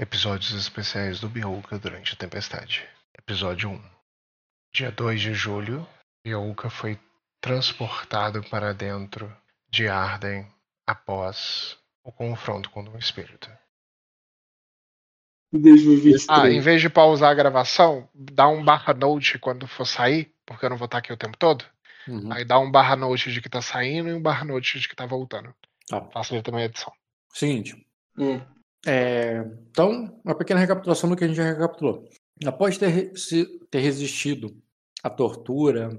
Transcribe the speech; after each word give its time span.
Episódios 0.00 0.52
especiais 0.52 1.18
do 1.18 1.28
Biouca 1.28 1.76
durante 1.76 2.14
a 2.14 2.16
tempestade. 2.16 2.88
Episódio 3.18 3.70
1. 3.70 3.82
Dia 4.72 4.92
2 4.92 5.20
de 5.20 5.34
julho, 5.34 5.84
Biouca 6.24 6.70
foi 6.70 6.96
transportado 7.40 8.40
para 8.44 8.72
dentro 8.72 9.36
de 9.68 9.88
Arden 9.88 10.46
após 10.86 11.76
o 12.04 12.12
confronto 12.12 12.70
com 12.70 12.84
o 12.84 12.96
espírito. 12.96 13.50
2023. 15.52 16.26
Ah, 16.28 16.48
em 16.48 16.60
vez 16.60 16.80
de 16.80 16.88
pausar 16.88 17.32
a 17.32 17.34
gravação, 17.34 18.08
dá 18.14 18.46
um 18.46 18.64
barra 18.64 18.94
note 18.94 19.36
quando 19.36 19.66
for 19.66 19.84
sair, 19.84 20.32
porque 20.46 20.64
eu 20.64 20.70
não 20.70 20.76
vou 20.76 20.84
estar 20.84 20.98
aqui 20.98 21.12
o 21.12 21.16
tempo 21.16 21.36
todo. 21.36 21.64
Uhum. 22.06 22.32
Aí 22.32 22.44
dá 22.44 22.60
um 22.60 22.70
barra 22.70 22.94
note 22.94 23.32
de 23.32 23.40
que 23.40 23.48
tá 23.48 23.60
saindo 23.60 24.10
e 24.10 24.14
um 24.14 24.22
barra 24.22 24.44
note 24.44 24.78
de 24.78 24.88
que 24.88 24.94
tá 24.94 25.06
voltando. 25.06 25.52
Tá. 25.88 26.02
Facilita 26.12 26.52
também 26.52 26.62
a 26.62 26.66
edição. 26.66 26.92
Seguinte. 27.32 27.84
Hum. 28.16 28.40
É, 28.86 29.44
então, 29.70 30.20
uma 30.24 30.36
pequena 30.36 30.60
recapitulação 30.60 31.10
do 31.10 31.16
que 31.16 31.24
a 31.24 31.26
gente 31.26 31.36
já 31.36 31.44
recapitulou. 31.44 32.04
Após 32.44 32.78
ter, 32.78 33.12
ter 33.70 33.78
resistido 33.80 34.56
à 35.02 35.10
tortura, 35.10 35.90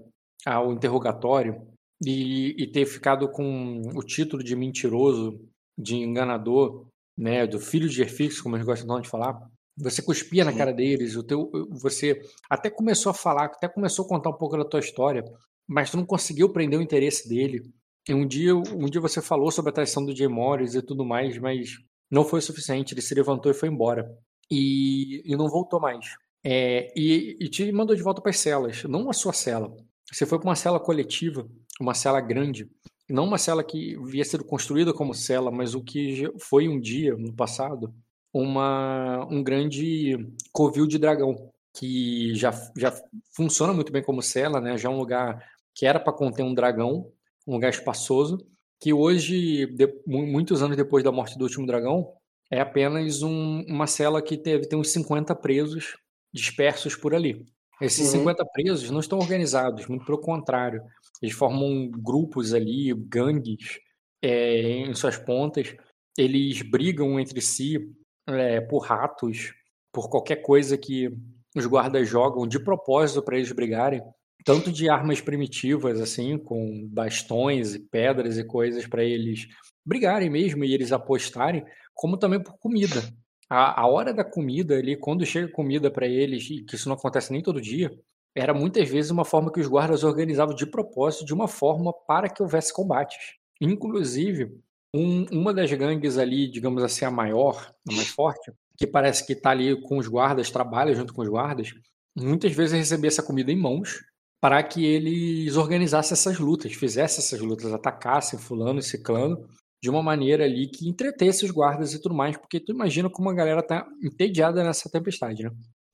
ao 0.45 0.71
interrogatório 0.71 1.67
e, 2.05 2.55
e 2.57 2.67
ter 2.67 2.85
ficado 2.85 3.29
com 3.29 3.81
o 3.93 4.01
título 4.01 4.43
de 4.43 4.55
mentiroso, 4.55 5.39
de 5.77 5.95
enganador, 5.95 6.87
né, 7.17 7.45
do 7.45 7.59
filho 7.59 7.89
de 7.89 8.01
Erfix, 8.01 8.41
como 8.41 8.55
eles 8.55 8.65
gostam 8.65 9.01
de 9.01 9.09
falar, 9.09 9.39
você 9.77 10.01
cuspia 10.01 10.43
na 10.43 10.51
Sim. 10.51 10.57
cara 10.57 10.73
deles, 10.73 11.15
o 11.15 11.23
teu, 11.23 11.49
você 11.70 12.21
até 12.49 12.70
começou 12.70 13.09
a 13.11 13.13
falar, 13.13 13.45
até 13.45 13.67
começou 13.67 14.05
a 14.05 14.07
contar 14.09 14.29
um 14.29 14.37
pouco 14.37 14.57
da 14.57 14.65
tua 14.65 14.79
história, 14.79 15.23
mas 15.67 15.91
tu 15.91 15.98
não 15.98 16.05
conseguiu 16.05 16.49
prender 16.51 16.79
o 16.79 16.81
interesse 16.81 17.27
dele. 17.27 17.63
E 18.07 18.13
um 18.13 18.25
dia, 18.25 18.55
um 18.55 18.89
dia 18.89 18.99
você 18.99 19.21
falou 19.21 19.51
sobre 19.51 19.70
a 19.70 19.73
traição 19.73 20.03
do 20.03 20.15
Jay 20.15 20.27
Morris 20.27 20.75
e 20.75 20.81
tudo 20.81 21.05
mais, 21.05 21.37
mas 21.37 21.77
não 22.09 22.23
foi 22.23 22.40
o 22.40 22.41
suficiente. 22.41 22.94
Ele 22.94 23.02
se 23.02 23.13
levantou 23.13 23.52
e 23.52 23.55
foi 23.55 23.70
embora. 23.70 24.09
E, 24.52 25.22
e 25.26 25.36
não 25.36 25.48
voltou 25.48 25.80
mais. 25.80 26.05
É, 26.44 26.91
e, 26.95 27.38
e 27.40 27.49
te 27.49 27.72
mandou 27.72 27.96
de 27.96 28.01
volta 28.01 28.21
para 28.21 28.32
as 28.32 28.40
celas, 28.40 28.84
não 28.85 29.10
a 29.10 29.13
sua 29.13 29.34
cela. 29.34 29.76
Você 30.12 30.26
foi 30.26 30.40
para 30.40 30.48
uma 30.48 30.55
cela 30.55 30.79
coletiva, 30.79 31.48
uma 31.79 31.93
cela 31.93 32.20
grande. 32.21 32.70
Não 33.10 33.26
uma 33.26 33.38
cela 33.38 33.63
que 33.63 33.96
havia 33.96 34.24
sido 34.24 34.43
construída 34.43 34.93
como 34.93 35.13
cela, 35.13 35.51
mas 35.51 35.76
o 35.76 35.84
que 35.84 36.32
foi 36.40 36.68
um 36.68 36.79
dia, 36.79 37.16
no 37.16 37.34
passado, 37.34 37.93
uma, 38.34 39.26
um 39.29 39.44
grande 39.44 40.18
covil 40.51 40.88
de 40.88 40.98
dragão, 40.98 41.51
que 41.73 42.34
já, 42.35 42.51
já 42.77 42.94
funciona 43.35 43.73
muito 43.73 43.91
bem 43.91 44.04
como 44.04 44.21
cela, 44.21 44.62
né? 44.62 44.77
já 44.77 44.90
é 44.90 44.91
um 44.91 44.98
lugar 44.98 45.44
que 45.73 45.85
era 45.85 45.99
para 45.99 46.13
conter 46.13 46.44
um 46.44 46.54
dragão, 46.54 47.12
um 47.48 47.54
lugar 47.54 47.70
espaçoso, 47.70 48.46
que 48.80 48.94
hoje, 48.94 49.66
de- 49.68 50.02
mu- 50.08 50.26
muitos 50.26 50.62
anos 50.63 50.77
depois 50.77 51.04
da 51.04 51.12
morte 51.12 51.38
do 51.38 51.44
último 51.44 51.66
dragão, 51.66 52.13
é 52.52 52.60
apenas 52.62 53.22
um- 53.22 53.63
uma 53.68 53.85
cela 53.88 54.22
que 54.22 54.38
teve, 54.38 54.68
tem 54.68 54.80
uns 54.80 54.90
50 54.90 55.35
presos 55.35 55.98
dispersos 56.34 56.96
por 56.96 57.13
ali. 57.13 57.46
Esses 57.82 58.07
Uhum. 58.07 58.20
50 58.20 58.46
presos 58.46 58.90
não 58.90 59.00
estão 59.00 59.20
organizados, 59.20 59.88
muito 59.88 60.05
pelo 60.05 60.20
contrário. 60.20 60.82
Eles 61.22 61.35
formam 61.35 61.90
grupos 61.91 62.54
ali, 62.54 62.94
gangues, 62.94 63.80
é, 64.22 64.62
em 64.88 64.94
suas 64.96 65.18
pontas. 65.18 65.75
Eles 66.18 66.62
brigam 66.62 67.19
entre 67.19 67.41
si 67.41 67.80
é, 68.28 68.62
por 68.62 68.80
ratos, 68.80 69.53
por 69.91 70.07
qualquer 70.09 70.38
coisa 70.38 70.78
que 70.78 71.09
os 71.56 71.66
guardas 71.66 72.07
jogam 72.07 72.46
de 72.47 72.59
propósito 72.59 73.24
para 73.24 73.38
eles 73.38 73.52
brigarem 73.52 74.03
tanto 74.45 74.72
de 74.72 74.90
armas 74.90 75.22
primitivas, 75.22 76.00
assim, 76.00 76.38
com 76.38 76.88
bastões 76.88 77.75
e 77.75 77.79
pedras 77.79 78.38
e 78.38 78.44
coisas 78.44 78.88
para 78.88 79.03
eles 79.03 79.47
brigarem 79.85 80.29
mesmo 80.29 80.63
e 80.63 80.73
eles 80.73 80.91
apostarem, 80.91 81.66
como 81.94 82.18
também 82.18 82.41
por 82.41 82.57
comida. 82.57 83.01
A, 83.50 83.81
a 83.81 83.88
hora 83.88 84.13
da 84.13 84.23
comida 84.23 84.75
ali, 84.78 84.95
quando 84.95 85.25
chega 85.25 85.51
comida 85.51 85.90
para 85.91 86.07
eles, 86.07 86.50
e 86.50 86.63
que 86.63 86.75
isso 86.75 86.88
não 86.88 86.95
acontece 86.95 87.31
nem 87.31 87.41
todo 87.41 87.59
dia, 87.62 87.91
era 88.35 88.53
muitas 88.53 88.88
vezes 88.88 89.12
uma 89.12 89.25
forma 89.25 89.51
que 89.51 89.59
os 89.59 89.67
guardas 89.67 90.03
organizavam 90.03 90.56
de 90.56 90.66
propósito, 90.66 91.25
de 91.25 91.34
uma 91.34 91.47
forma 91.47 91.91
para 92.07 92.29
que 92.29 92.41
houvesse 92.44 92.71
combates. 92.73 93.17
Inclusive, 93.59 94.51
um- 94.94 95.25
uma 95.31 95.53
das 95.53 95.71
gangues 95.73 96.17
ali, 96.17 96.50
digamos 96.50 96.83
assim, 96.83 97.06
a 97.06 97.11
maior, 97.11 97.73
a 97.89 97.94
mais 97.94 98.07
forte, 98.09 98.51
que 98.77 98.88
parece 98.88 99.25
que 99.25 99.33
está 99.33 99.50
ali 99.51 99.79
com 99.81 99.97
os 99.97 100.07
guardas, 100.07 100.50
trabalha 100.51 100.94
junto 100.95 101.13
com 101.13 101.21
os 101.21 101.27
guardas, 101.27 101.73
muitas 102.16 102.53
vezes 102.53 102.77
recebia 102.77 103.07
essa 103.09 103.23
comida 103.23 103.51
em 103.51 103.56
mãos 103.57 104.00
para 104.41 104.61
que 104.63 104.85
eles 104.85 105.55
organizassem 105.55 106.13
essas 106.13 106.39
lutas, 106.39 106.73
fizessem 106.73 107.23
essas 107.23 107.39
lutas, 107.41 107.73
atacassem 107.73 108.39
fulano 108.39 108.79
e 108.79 108.83
ciclano 108.83 109.47
de 109.81 109.89
uma 109.89 110.03
maneira 110.03 110.44
ali 110.44 110.67
que 110.67 110.88
entretesse 110.88 111.45
os 111.45 111.51
guardas 111.51 111.94
e 111.94 112.01
tudo 112.01 112.16
mais, 112.16 112.38
porque 112.38 112.59
tu 112.59 112.72
imagina 112.72 113.09
como 113.09 113.29
a 113.29 113.33
galera 113.33 113.63
tá 113.63 113.88
entediada 114.01 114.63
nessa 114.63 114.89
tempestade, 114.89 115.44
né? 115.44 115.51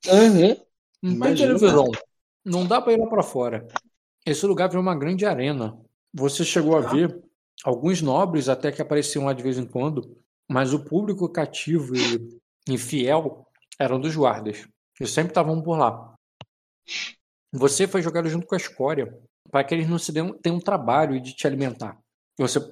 Uhum. 0.07 0.55
Não 1.01 1.19
tem 1.19 1.35
televisão, 1.35 1.91
não 2.43 2.65
dá 2.65 2.81
para 2.81 2.93
ir 2.93 2.99
lá 2.99 3.07
para 3.07 3.23
fora. 3.23 3.67
Esse 4.25 4.45
lugar 4.45 4.69
virou 4.69 4.81
uma 4.81 4.95
grande 4.95 5.25
arena. 5.25 5.77
Você 6.13 6.43
chegou 6.43 6.75
a 6.77 6.81
ver 6.81 7.15
alguns 7.63 8.01
nobres 8.01 8.49
até 8.49 8.71
que 8.71 8.81
apareciam 8.81 9.25
lá 9.25 9.33
de 9.33 9.43
vez 9.43 9.57
em 9.57 9.65
quando, 9.65 10.17
mas 10.49 10.73
o 10.73 10.83
público 10.83 11.29
cativo 11.29 11.95
e, 11.95 12.39
e 12.73 12.77
fiel 12.77 13.45
eram 13.79 13.99
dos 13.99 14.15
guardas. 14.15 14.67
Eles 14.99 15.11
sempre 15.11 15.31
estavam 15.31 15.61
por 15.61 15.77
lá. 15.77 16.15
Você 17.57 17.87
foi 17.87 18.01
jogado 18.01 18.27
junto 18.27 18.45
com 18.45 18.55
a 18.55 18.57
escória 18.57 19.17
para 19.49 19.63
que 19.63 19.73
eles 19.73 19.87
não 19.87 19.97
se 19.97 20.11
dêem, 20.11 20.33
tenham 20.41 20.59
trabalho 20.59 21.21
de 21.21 21.33
te 21.33 21.47
alimentar. 21.47 21.97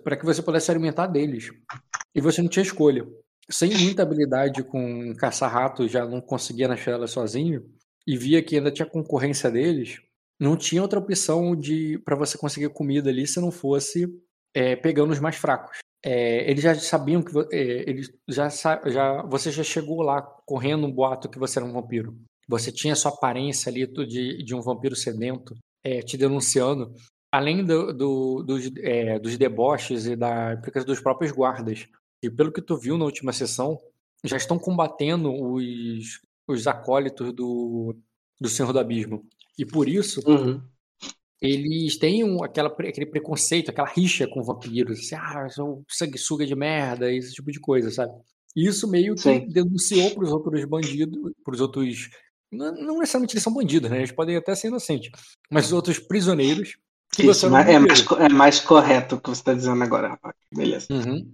Para 0.04 0.18
que 0.18 0.26
você 0.26 0.42
pudesse 0.42 0.66
se 0.66 0.72
alimentar 0.72 1.08
deles. 1.08 1.50
E 2.14 2.20
você 2.20 2.42
não 2.42 2.50
tinha 2.50 2.64
escolha. 2.64 3.06
Sem 3.50 3.74
muita 3.78 4.04
habilidade 4.04 4.64
com 4.64 5.14
caçar 5.16 5.52
ratos, 5.52 5.90
já 5.90 6.06
não 6.06 6.20
conseguia 6.20 6.68
na 6.68 6.76
ela 6.76 7.08
sozinho, 7.08 7.64
e 8.06 8.18
via 8.18 8.44
que 8.44 8.58
ainda 8.58 8.72
tinha 8.72 8.86
concorrência 8.86 9.50
deles, 9.50 10.02
não 10.40 10.58
tinha 10.58 10.82
outra 10.82 11.00
opção 11.00 11.56
de 11.56 11.98
para 12.04 12.16
você 12.16 12.38
conseguir 12.38 12.70
comida 12.70 13.10
ali 13.10 13.26
se 13.26 13.40
não 13.40 13.52
fosse 13.52 14.08
é, 14.54 14.76
pegando 14.76 15.12
os 15.12 15.20
mais 15.20 15.38
fracos. 15.38 15.78
É, 16.06 16.50
eles 16.50 16.62
já 16.62 16.76
sabiam 16.76 17.22
que 17.22 17.32
é, 17.54 17.90
eles 17.90 18.12
já, 18.28 18.50
já 18.50 19.22
você 19.24 19.50
já 19.50 19.64
chegou 19.64 20.02
lá 20.02 20.22
correndo 20.46 20.86
um 20.86 20.92
boato 20.92 21.30
que 21.30 21.40
você 21.40 21.60
era 21.60 21.66
um 21.66 21.72
vampiro. 21.72 22.18
Você 22.48 22.72
tinha 22.72 22.96
sua 22.96 23.12
aparência 23.12 23.70
ali 23.70 23.86
de, 23.88 24.44
de 24.44 24.54
um 24.56 24.62
vampiro 24.62 24.96
sedento, 24.96 25.56
é, 25.84 26.02
te 26.02 26.18
denunciando, 26.18 26.94
além 27.32 27.64
do, 27.66 27.94
do- 27.94 28.44
dos, 28.44 28.70
é, 28.78 29.18
dos 29.20 29.38
deboches 29.38 30.06
e 30.06 30.16
da 30.16 30.56
dos 30.56 31.00
próprios 31.00 31.32
guardas. 31.32 31.88
E 32.22 32.30
pelo 32.30 32.52
que 32.52 32.62
tu 32.62 32.78
viu 32.78 32.98
na 32.98 33.06
última 33.06 33.34
sessão, 33.34 33.80
já 34.24 34.38
estão 34.38 34.58
combatendo 34.60 35.32
os, 35.34 36.22
os 36.48 36.68
acólitos 36.68 37.34
do, 37.34 37.96
do 38.40 38.48
Senhor 38.50 38.72
do 38.72 38.80
Abismo. 38.80 39.26
E 39.58 39.66
por 39.66 39.88
isso, 39.90 40.22
Uhum. 40.30 40.62
eles 41.42 41.98
têm 41.98 42.24
um- 42.24 42.44
aquela, 42.44 42.70
aquele 42.70 43.06
preconceito, 43.06 43.70
aquela 43.70 43.88
rixa 43.90 44.28
com 44.28 44.42
vampiros. 44.44 45.00
Assim, 45.00 45.16
ah, 45.16 45.50
são 45.50 45.84
sanguessuga 45.90 46.46
de 46.46 46.56
merda, 46.56 47.12
esse 47.12 47.34
tipo 47.34 47.52
de 47.52 47.60
coisa, 47.60 47.92
sabe? 47.92 48.14
E 48.56 48.68
isso 48.68 48.88
meio 48.88 49.16
que 49.16 49.22
Sim. 49.22 49.48
denunciou 49.50 50.12
para 50.12 50.24
os 50.24 50.32
outros 50.32 50.64
bandidos, 50.66 51.34
para 51.44 51.54
os 51.54 51.60
outros. 51.62 52.10
Não, 52.54 53.00
necessariamente 53.00 53.34
eles 53.34 53.44
são 53.44 53.54
bandidos, 53.54 53.90
né? 53.90 53.98
Eles 53.98 54.12
podem 54.12 54.36
até 54.36 54.56
ser 54.56 54.68
inocentes. 54.68 55.12
Mas 55.50 55.68
os 55.68 55.74
outros 55.74 56.00
prisioneiros. 56.00 56.78
Que 57.12 57.28
Isso, 57.28 57.46
era 57.46 57.54
um 57.54 57.58
ma- 57.58 57.70
é, 57.70 57.80
mais, 57.80 58.06
é 58.20 58.30
mais 58.30 58.60
correto 58.60 59.16
o 59.16 59.22
que 59.22 59.30
você 59.30 59.42
está 59.42 59.54
dizendo 59.54 59.84
agora. 59.84 60.18
Beleza. 60.52 60.88
Uhum. 60.92 61.32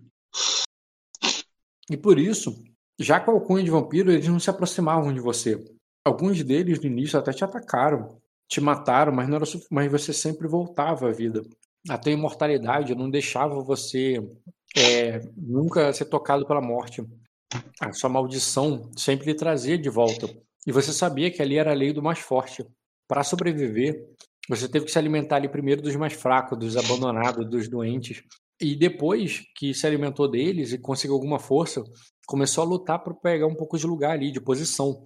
E 1.89 1.97
por 1.97 2.19
isso, 2.19 2.63
já 2.99 3.19
com 3.19 3.31
a 3.31 3.33
alcunha 3.33 3.63
de 3.63 3.71
vampiro, 3.71 4.11
eles 4.11 4.27
não 4.27 4.39
se 4.39 4.49
aproximavam 4.49 5.13
de 5.13 5.19
você. 5.19 5.63
Alguns 6.05 6.43
deles 6.43 6.79
no 6.79 6.85
início 6.85 7.17
até 7.17 7.31
te 7.31 7.43
atacaram, 7.43 8.19
te 8.47 8.59
mataram, 8.59 9.13
mas 9.13 9.27
não 9.27 9.37
era 9.37 9.45
mas 9.71 9.91
você 9.91 10.13
sempre 10.13 10.47
voltava 10.47 11.07
à 11.07 11.11
vida. 11.11 11.43
A 11.87 11.97
tua 11.97 12.11
imortalidade 12.11 12.93
não 12.93 13.09
deixava 13.09 13.61
você 13.61 14.21
é, 14.75 15.21
nunca 15.35 15.93
ser 15.93 16.05
tocado 16.05 16.45
pela 16.45 16.61
morte. 16.61 17.03
A 17.79 17.93
sua 17.93 18.09
maldição 18.09 18.91
sempre 18.95 19.27
lhe 19.27 19.33
trazia 19.33 19.77
de 19.77 19.89
volta. 19.89 20.29
E 20.65 20.71
você 20.71 20.91
sabia 20.93 21.31
que 21.31 21.41
ali 21.41 21.57
era 21.57 21.71
a 21.71 21.75
lei 21.75 21.93
do 21.93 22.01
mais 22.01 22.19
forte. 22.19 22.65
Para 23.07 23.23
sobreviver, 23.23 24.07
você 24.47 24.67
teve 24.67 24.85
que 24.85 24.91
se 24.91 24.99
alimentar 24.99 25.37
ali 25.37 25.47
primeiro 25.47 25.81
dos 25.81 25.95
mais 25.95 26.13
fracos, 26.13 26.57
dos 26.57 26.75
abandonados, 26.75 27.49
dos 27.49 27.67
doentes. 27.67 28.23
E 28.61 28.75
depois 28.75 29.43
que 29.55 29.73
se 29.73 29.87
alimentou 29.87 30.27
deles 30.27 30.73
e 30.73 30.77
conseguiu 30.77 31.15
alguma 31.15 31.39
força, 31.39 31.83
começou 32.27 32.63
a 32.63 32.67
lutar 32.67 32.99
para 32.99 33.13
pegar 33.13 33.47
um 33.47 33.55
pouco 33.55 33.77
de 33.77 33.87
lugar 33.87 34.11
ali, 34.11 34.31
de 34.31 34.41
posição. 34.41 35.05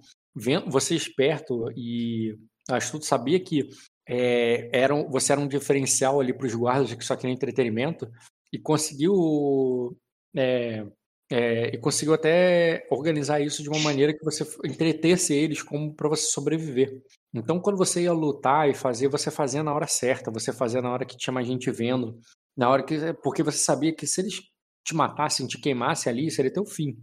Você 0.66 0.96
esperto 0.96 1.70
e 1.76 2.36
astuto 2.68 3.04
sabia 3.04 3.38
que 3.38 3.68
é, 4.08 4.70
você 5.10 5.32
era 5.32 5.40
um 5.40 5.46
diferencial 5.48 6.20
ali 6.20 6.32
para 6.32 6.46
os 6.46 6.54
guardas 6.54 6.92
que 6.92 7.04
só 7.04 7.14
queriam 7.14 7.34
entretenimento 7.34 8.10
e 8.52 8.58
conseguiu 8.58 9.96
é, 10.36 10.84
é, 11.30 11.74
e 11.74 11.78
conseguiu 11.78 12.14
até 12.14 12.86
organizar 12.90 13.40
isso 13.40 13.62
de 13.62 13.68
uma 13.68 13.78
maneira 13.78 14.12
que 14.12 14.24
você 14.24 14.44
entretesse 14.64 15.32
eles 15.34 15.62
como 15.62 15.94
para 15.94 16.08
você 16.08 16.26
sobreviver. 16.26 17.02
Então, 17.32 17.58
quando 17.58 17.76
você 17.76 18.02
ia 18.02 18.12
lutar 18.12 18.68
e 18.68 18.74
fazer, 18.74 19.08
você 19.08 19.30
fazia 19.30 19.62
na 19.62 19.74
hora 19.74 19.86
certa, 19.86 20.30
você 20.30 20.52
fazia 20.52 20.82
na 20.82 20.92
hora 20.92 21.04
que 21.04 21.16
tinha 21.16 21.32
mais 21.32 21.46
gente 21.46 21.70
vendo, 21.70 22.18
na 22.56 22.68
hora 22.68 22.84
que 22.84 22.96
porque 23.22 23.42
você 23.42 23.58
sabia 23.58 23.94
que 23.94 24.06
se 24.06 24.20
eles 24.20 24.40
te 24.84 24.94
matassem, 24.94 25.46
te 25.46 25.58
queimassem 25.58 26.12
ali, 26.12 26.30
seria 26.30 26.52
teu 26.52 26.66
fim. 26.66 26.96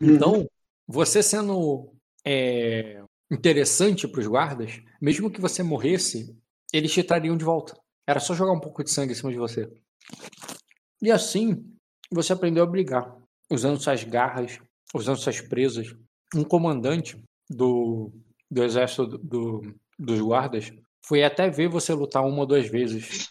Então, 0.00 0.48
você 0.86 1.22
sendo 1.22 1.94
é, 2.26 3.00
interessante 3.30 4.08
para 4.08 4.20
os 4.20 4.26
guardas, 4.26 4.80
mesmo 5.00 5.30
que 5.30 5.40
você 5.40 5.62
morresse, 5.62 6.36
eles 6.72 6.92
te 6.92 7.02
trariam 7.02 7.36
de 7.36 7.44
volta. 7.44 7.78
Era 8.06 8.20
só 8.20 8.34
jogar 8.34 8.52
um 8.52 8.60
pouco 8.60 8.82
de 8.82 8.90
sangue 8.90 9.12
em 9.12 9.16
cima 9.16 9.30
de 9.30 9.38
você. 9.38 9.70
E 11.00 11.10
assim, 11.10 11.73
você 12.14 12.32
aprendeu 12.32 12.62
a 12.62 12.66
brigar, 12.66 13.16
usando 13.50 13.80
suas 13.80 14.04
garras, 14.04 14.58
usando 14.94 15.18
suas 15.18 15.40
presas. 15.40 15.94
Um 16.34 16.44
comandante 16.44 17.22
do, 17.48 18.10
do 18.50 18.62
exército 18.62 19.06
do, 19.06 19.18
do, 19.18 19.74
dos 19.98 20.20
guardas 20.20 20.72
foi 21.06 21.22
até 21.22 21.50
ver 21.50 21.68
você 21.68 21.92
lutar 21.92 22.24
uma 22.24 22.40
ou 22.40 22.46
duas 22.46 22.68
vezes, 22.68 23.28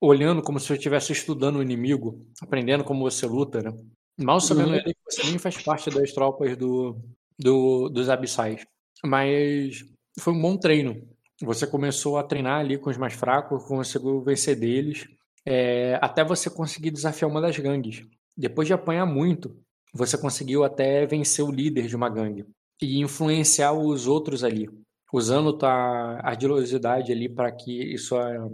olhando 0.00 0.42
como 0.42 0.60
se 0.60 0.66
você 0.66 0.74
estivesse 0.74 1.12
estudando 1.12 1.56
o 1.56 1.62
inimigo, 1.62 2.24
aprendendo 2.40 2.84
como 2.84 3.10
você 3.10 3.26
luta, 3.26 3.60
né? 3.60 3.76
Mal 4.18 4.40
sabendo 4.40 4.70
uhum. 4.70 4.74
ele 4.76 4.94
que 4.94 5.00
você 5.10 5.24
nem 5.24 5.38
faz 5.38 5.62
parte 5.62 5.90
das 5.90 6.12
tropas 6.12 6.56
do, 6.56 6.96
do, 7.38 7.88
dos 7.88 8.08
abissais. 8.08 8.64
Mas 9.04 9.84
foi 10.18 10.32
um 10.32 10.40
bom 10.40 10.56
treino. 10.56 11.06
Você 11.42 11.66
começou 11.66 12.16
a 12.16 12.22
treinar 12.22 12.60
ali 12.60 12.78
com 12.78 12.88
os 12.88 12.96
mais 12.96 13.12
fracos, 13.12 13.64
conseguiu 13.64 14.22
vencer 14.22 14.56
deles, 14.56 15.06
é, 15.46 15.98
até 16.02 16.24
você 16.24 16.50
conseguir 16.50 16.90
desafiar 16.90 17.30
uma 17.30 17.40
das 17.40 17.56
gangues. 17.56 18.04
Depois 18.36 18.66
de 18.66 18.74
apanhar 18.74 19.06
muito, 19.06 19.56
você 19.94 20.18
conseguiu 20.18 20.64
até 20.64 21.06
vencer 21.06 21.44
o 21.44 21.52
líder 21.52 21.86
de 21.86 21.94
uma 21.94 22.08
gangue 22.08 22.44
e 22.82 22.98
influenciar 23.00 23.72
os 23.72 24.06
outros 24.06 24.44
ali, 24.44 24.68
usando 25.12 25.56
a 25.64 26.28
ardilosidade 26.28 27.12
ali 27.12 27.28
para 27.28 27.50
que 27.52 27.96
sua, 27.96 28.50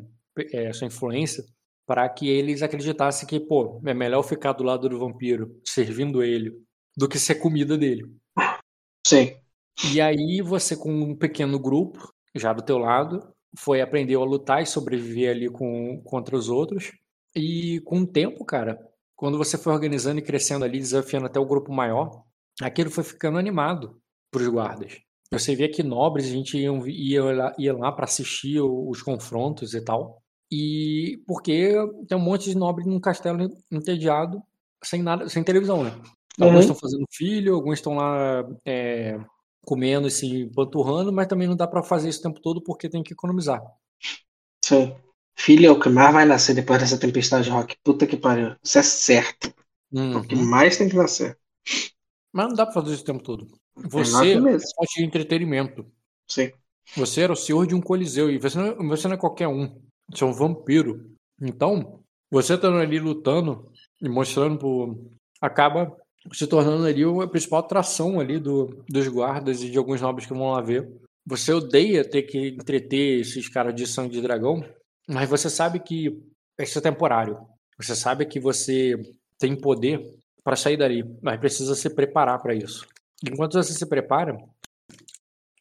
é, 0.52 0.72
sua 0.72 0.86
influência, 0.86 1.44
para 1.86 2.08
que 2.08 2.28
eles 2.28 2.62
acreditassem 2.62 3.26
que, 3.26 3.40
pô, 3.40 3.80
é 3.84 3.94
melhor 3.94 4.22
ficar 4.22 4.52
do 4.52 4.62
lado 4.62 4.88
do 4.88 4.98
vampiro, 4.98 5.60
servindo 5.64 6.22
ele, 6.22 6.52
do 6.96 7.08
que 7.08 7.18
ser 7.18 7.36
comida 7.36 7.76
dele. 7.76 8.04
Sim. 9.04 9.36
E 9.92 10.00
aí 10.00 10.40
você 10.42 10.76
com 10.76 10.92
um 10.92 11.16
pequeno 11.16 11.58
grupo 11.58 12.12
já 12.34 12.52
do 12.52 12.62
teu 12.62 12.78
lado 12.78 13.31
foi 13.56 13.80
aprender 13.80 14.14
a 14.14 14.20
lutar 14.20 14.62
e 14.62 14.66
sobreviver 14.66 15.30
ali 15.30 15.48
com, 15.48 16.00
contra 16.04 16.36
os 16.36 16.48
outros. 16.48 16.92
E 17.34 17.80
com 17.80 18.00
o 18.00 18.06
tempo, 18.06 18.44
cara, 18.44 18.78
quando 19.16 19.38
você 19.38 19.56
foi 19.56 19.72
organizando 19.72 20.18
e 20.18 20.22
crescendo 20.22 20.64
ali, 20.64 20.78
desafiando 20.78 21.26
até 21.26 21.38
o 21.38 21.46
grupo 21.46 21.72
maior, 21.72 22.24
aquilo 22.60 22.90
foi 22.90 23.04
ficando 23.04 23.38
animado 23.38 24.00
para 24.30 24.42
os 24.42 24.48
guardas. 24.48 24.98
Você 25.30 25.54
via 25.56 25.70
que 25.70 25.82
nobres, 25.82 26.26
a 26.26 26.30
gente 26.30 26.58
ia, 26.58 26.70
ia 26.86 27.24
lá, 27.24 27.54
ia 27.58 27.72
lá 27.72 27.90
para 27.90 28.04
assistir 28.04 28.60
os 28.60 29.00
confrontos 29.02 29.72
e 29.74 29.80
tal. 29.80 30.22
E 30.50 31.22
porque 31.26 31.74
tem 32.06 32.18
um 32.18 32.20
monte 32.20 32.50
de 32.50 32.56
nobre 32.56 32.84
num 32.84 33.00
castelo 33.00 33.48
entediado, 33.70 34.42
sem 34.84 35.02
nada, 35.02 35.26
sem 35.30 35.42
televisão, 35.42 35.82
né? 35.82 35.90
Alguns 36.38 36.54
uhum. 36.54 36.60
estão 36.60 36.76
fazendo 36.76 37.06
filho, 37.10 37.54
alguns 37.54 37.78
estão 37.78 37.94
lá 37.94 38.44
é, 38.66 39.18
comendo 39.64 40.08
e 40.08 40.10
se 40.10 40.46
panturrando, 40.54 41.12
mas 41.12 41.26
também 41.26 41.48
não 41.48 41.56
dá 41.56 41.66
para 41.66 41.82
fazer 41.82 42.08
isso 42.08 42.20
o 42.20 42.22
tempo 42.22 42.40
todo 42.40 42.62
porque 42.62 42.88
tem 42.88 43.02
que 43.02 43.12
economizar. 43.12 43.62
Sim. 44.64 44.94
Filho 45.36 45.66
é 45.66 45.70
o 45.70 45.80
que 45.80 45.88
mais 45.88 46.12
vai 46.12 46.24
nascer 46.24 46.54
depois 46.54 46.80
dessa 46.80 46.98
tempestade 46.98 47.48
rock. 47.48 47.76
Puta 47.82 48.06
que 48.06 48.16
pariu. 48.16 48.54
Isso 48.62 48.78
é 48.78 48.82
certo. 48.82 49.52
Uhum. 49.92 50.18
O 50.18 50.26
que 50.26 50.34
uhum. 50.34 50.44
mais 50.44 50.76
tem 50.76 50.88
que 50.88 50.96
nascer. 50.96 51.38
Mas 52.32 52.48
não 52.48 52.54
dá 52.54 52.64
pra 52.64 52.74
fazer 52.74 52.94
isso 52.94 53.02
o 53.02 53.06
tempo 53.06 53.22
todo. 53.22 53.46
Você 53.74 54.34
é 54.34 54.40
fonte 54.40 54.94
de 54.96 55.04
entretenimento. 55.04 55.86
Sim. 56.28 56.52
Você 56.96 57.22
era 57.22 57.32
o 57.32 57.36
senhor 57.36 57.66
de 57.66 57.74
um 57.74 57.80
coliseu 57.80 58.30
e 58.30 58.38
você 58.38 58.58
não, 58.58 58.66
é, 58.66 58.74
você 58.74 59.08
não 59.08 59.14
é 59.14 59.18
qualquer 59.18 59.48
um. 59.48 59.80
Você 60.10 60.24
é 60.24 60.26
um 60.26 60.32
vampiro. 60.32 61.10
Então, 61.40 62.02
você 62.30 62.54
estando 62.54 62.78
ali 62.78 62.98
lutando 62.98 63.70
e 64.00 64.08
mostrando 64.08 64.58
pro. 64.58 65.10
acaba 65.40 65.96
se 66.32 66.46
tornando 66.46 66.86
ali 66.86 67.02
a 67.02 67.26
principal 67.26 67.60
atração 67.60 68.20
ali 68.20 68.38
do, 68.38 68.84
dos 68.88 69.08
guardas 69.08 69.62
e 69.62 69.70
de 69.70 69.78
alguns 69.78 70.00
nobres 70.00 70.26
que 70.26 70.34
vão 70.34 70.52
lá 70.52 70.60
ver. 70.60 70.88
Você 71.26 71.52
odeia 71.52 72.08
ter 72.08 72.22
que 72.22 72.48
entreter 72.48 73.20
esses 73.20 73.48
caras 73.48 73.74
de 73.74 73.86
sangue 73.86 74.14
de 74.14 74.22
dragão, 74.22 74.64
mas 75.08 75.28
você 75.28 75.48
sabe 75.48 75.80
que 75.80 76.20
isso 76.58 76.78
é 76.78 76.82
temporário. 76.82 77.38
Você 77.78 77.96
sabe 77.96 78.26
que 78.26 78.38
você 78.38 78.94
tem 79.38 79.56
poder 79.56 80.14
para 80.44 80.56
sair 80.56 80.76
dali, 80.76 81.04
mas 81.22 81.38
precisa 81.38 81.74
se 81.74 81.90
preparar 81.90 82.40
para 82.40 82.54
isso. 82.54 82.86
Enquanto 83.24 83.54
você 83.54 83.72
se 83.72 83.86
prepara, 83.86 84.36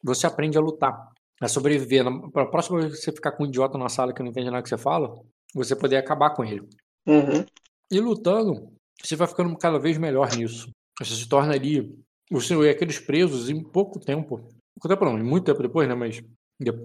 você 0.02 0.26
aprende 0.26 0.58
a 0.58 0.60
lutar, 0.60 1.08
a 1.40 1.48
sobreviver. 1.48 2.04
Para 2.32 2.42
a 2.42 2.50
próxima 2.50 2.80
vez 2.80 2.94
que 2.94 3.00
você 3.00 3.12
ficar 3.12 3.32
com 3.32 3.44
um 3.44 3.46
idiota 3.46 3.78
na 3.78 3.88
sala 3.88 4.12
que 4.12 4.22
não 4.22 4.30
entende 4.30 4.50
nada 4.50 4.62
que 4.62 4.68
você 4.68 4.78
fala, 4.78 5.14
você 5.54 5.76
poder 5.76 5.96
acabar 5.96 6.30
com 6.30 6.44
ele. 6.44 6.62
Uhum. 7.06 7.44
E 7.90 8.00
lutando, 8.00 8.71
você 9.02 9.16
vai 9.16 9.26
ficando 9.26 9.56
cada 9.56 9.78
vez 9.78 9.98
melhor 9.98 10.34
nisso. 10.36 10.70
Você 10.98 11.14
se 11.14 11.28
torna 11.28 11.54
ali. 11.54 11.94
Você 12.30 12.54
e 12.54 12.68
aqueles 12.68 12.98
presos 12.98 13.50
em 13.50 13.62
pouco 13.62 13.98
tempo. 13.98 14.38
Pouco 14.74 14.88
tempo 14.88 15.04
não, 15.04 15.18
muito 15.18 15.44
tempo 15.44 15.62
depois, 15.62 15.88
né? 15.88 15.94
Mas 15.94 16.22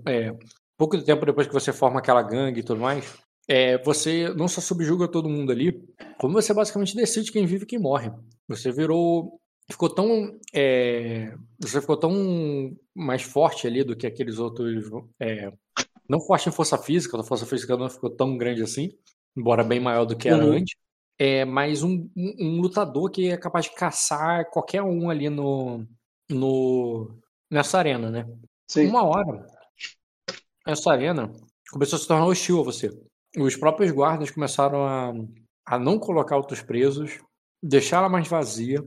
é, 0.07 0.35
pouco 0.77 1.01
tempo 1.01 1.25
depois 1.25 1.47
que 1.47 1.53
você 1.53 1.71
forma 1.71 1.99
aquela 1.99 2.21
gangue 2.21 2.59
e 2.59 2.63
tudo 2.63 2.81
mais, 2.81 3.15
é, 3.47 3.77
você 3.77 4.29
não 4.29 4.47
só 4.47 4.59
subjuga 4.59 5.07
todo 5.07 5.29
mundo 5.29 5.51
ali, 5.51 5.81
como 6.17 6.33
você 6.33 6.53
basicamente 6.53 6.95
decide 6.95 7.31
quem 7.31 7.45
vive 7.45 7.63
e 7.63 7.67
quem 7.67 7.79
morre. 7.79 8.11
Você 8.47 8.71
virou. 8.71 9.39
Ficou 9.69 9.89
tão. 9.89 10.37
É, 10.53 11.33
você 11.59 11.79
ficou 11.79 11.97
tão 11.97 12.75
mais 12.95 13.21
forte 13.21 13.67
ali 13.67 13.83
do 13.83 13.95
que 13.95 14.07
aqueles 14.07 14.39
outros. 14.39 14.89
É, 15.19 15.51
não 16.09 16.19
forte 16.21 16.49
em 16.49 16.53
força 16.53 16.77
física, 16.77 17.19
a 17.19 17.23
força 17.23 17.45
física 17.45 17.77
não 17.77 17.89
ficou 17.89 18.09
tão 18.09 18.37
grande 18.37 18.63
assim, 18.63 18.91
embora 19.35 19.63
bem 19.63 19.79
maior 19.79 20.05
do 20.05 20.15
que 20.15 20.29
era 20.29 20.43
uhum. 20.43 20.53
antes 20.53 20.75
é, 21.19 21.43
mas 21.45 21.81
um, 21.83 22.09
um, 22.15 22.35
um, 22.39 22.61
lutador 22.61 23.09
que 23.09 23.29
é 23.29 23.37
capaz 23.37 23.65
de 23.65 23.73
caçar 23.73 24.49
qualquer 24.51 24.83
um 24.83 25.09
ali 25.09 25.29
no, 25.29 25.85
no 26.29 27.17
nessa 27.49 27.79
arena, 27.79 28.11
né? 28.11 28.25
Sim. 28.69 28.87
Uma 28.87 29.03
hora, 29.03 29.47
essa 30.65 30.91
arena 30.91 31.31
começou 31.71 31.97
a 31.97 31.99
se 31.99 32.07
tornar 32.07 32.25
hostil 32.25 32.59
a 32.59 32.63
você. 32.63 32.89
Os 33.37 33.55
próprios 33.55 33.91
guardas 33.91 34.29
começaram 34.29 34.85
a, 34.85 35.13
a 35.65 35.79
não 35.79 35.97
colocar 35.97 36.37
outros 36.37 36.61
presos, 36.61 37.19
deixá-la 37.63 38.09
mais 38.09 38.27
vazia, 38.27 38.83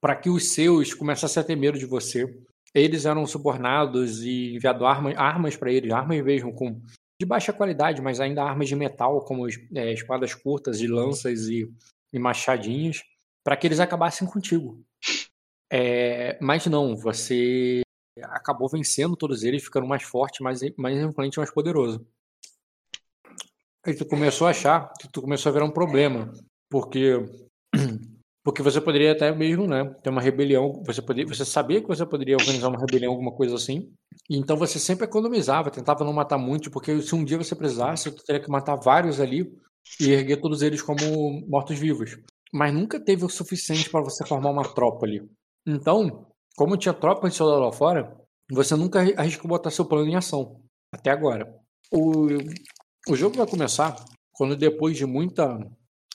para 0.00 0.16
que 0.16 0.30
os 0.30 0.52
seus 0.52 0.94
começassem 0.94 1.40
a 1.40 1.46
ter 1.46 1.56
medo 1.56 1.78
de 1.78 1.86
você. 1.86 2.26
Eles 2.74 3.04
eram 3.04 3.26
subornados 3.26 4.22
e 4.22 4.54
enviado 4.54 4.84
armas, 4.86 5.16
armas 5.16 5.56
para 5.56 5.72
eles, 5.72 5.92
armas 5.92 6.22
mesmo 6.22 6.54
com 6.54 6.80
de 7.20 7.26
baixa 7.26 7.52
qualidade, 7.52 8.00
mas 8.00 8.20
ainda 8.20 8.44
armas 8.44 8.68
de 8.68 8.76
metal, 8.76 9.24
como 9.24 9.46
é, 9.48 9.92
espadas 9.92 10.34
curtas 10.34 10.80
e 10.80 10.86
lanças 10.86 11.48
e, 11.48 11.68
e 12.12 12.18
machadinhos, 12.18 13.02
para 13.44 13.56
que 13.56 13.66
eles 13.66 13.80
acabassem 13.80 14.26
contigo. 14.26 14.80
É, 15.70 16.38
mas 16.40 16.64
não, 16.66 16.96
você 16.96 17.82
acabou 18.22 18.68
vencendo 18.68 19.16
todos 19.16 19.42
eles, 19.42 19.64
ficando 19.64 19.86
mais 19.86 20.02
forte, 20.02 20.42
mais, 20.42 20.60
mais 20.76 20.96
influente, 20.96 21.38
mais 21.38 21.50
poderoso. 21.50 22.06
E 23.86 23.94
tu 23.94 24.06
começou 24.06 24.46
a 24.46 24.50
achar 24.50 24.92
que 25.00 25.08
tu 25.08 25.20
começou 25.20 25.50
a 25.50 25.52
virar 25.52 25.64
um 25.64 25.70
problema, 25.70 26.32
porque 26.70 27.14
porque 28.48 28.62
você 28.62 28.80
poderia 28.80 29.12
até 29.12 29.30
mesmo, 29.30 29.66
né, 29.66 29.84
ter 30.02 30.08
uma 30.08 30.22
rebelião, 30.22 30.82
você 30.82 31.02
poderia, 31.02 31.28
você 31.28 31.44
sabia 31.44 31.82
que 31.82 31.86
você 31.86 32.06
poderia 32.06 32.34
organizar 32.34 32.68
uma 32.68 32.78
rebelião, 32.78 33.12
alguma 33.12 33.30
coisa 33.30 33.54
assim, 33.56 33.92
então 34.30 34.56
você 34.56 34.78
sempre 34.78 35.04
economizava, 35.04 35.70
tentava 35.70 36.02
não 36.02 36.14
matar 36.14 36.38
muitos, 36.38 36.70
porque 36.70 37.02
se 37.02 37.14
um 37.14 37.22
dia 37.22 37.36
você 37.36 37.54
precisasse, 37.54 38.10
você 38.10 38.24
teria 38.24 38.42
que 38.42 38.50
matar 38.50 38.76
vários 38.76 39.20
ali 39.20 39.54
e 40.00 40.12
erguer 40.12 40.40
todos 40.40 40.62
eles 40.62 40.80
como 40.80 41.02
mortos-vivos. 41.46 42.16
Mas 42.50 42.72
nunca 42.72 42.98
teve 42.98 43.22
o 43.22 43.28
suficiente 43.28 43.90
para 43.90 44.00
você 44.00 44.26
formar 44.26 44.48
uma 44.48 44.64
tropa 44.72 45.04
ali. 45.04 45.20
Então, 45.66 46.26
como 46.56 46.78
tinha 46.78 46.94
tropa 46.94 47.28
de 47.28 47.34
soldado 47.34 47.60
lá 47.60 47.70
fora, 47.70 48.16
você 48.50 48.74
nunca 48.74 49.00
arriscou 49.20 49.46
botar 49.46 49.70
seu 49.70 49.84
plano 49.84 50.08
em 50.08 50.16
ação. 50.16 50.58
Até 50.90 51.10
agora. 51.10 51.54
O, 51.92 52.28
o 53.10 53.14
jogo 53.14 53.36
vai 53.36 53.46
começar 53.46 53.94
quando 54.32 54.56
depois 54.56 54.96
de 54.96 55.04
muita 55.04 55.58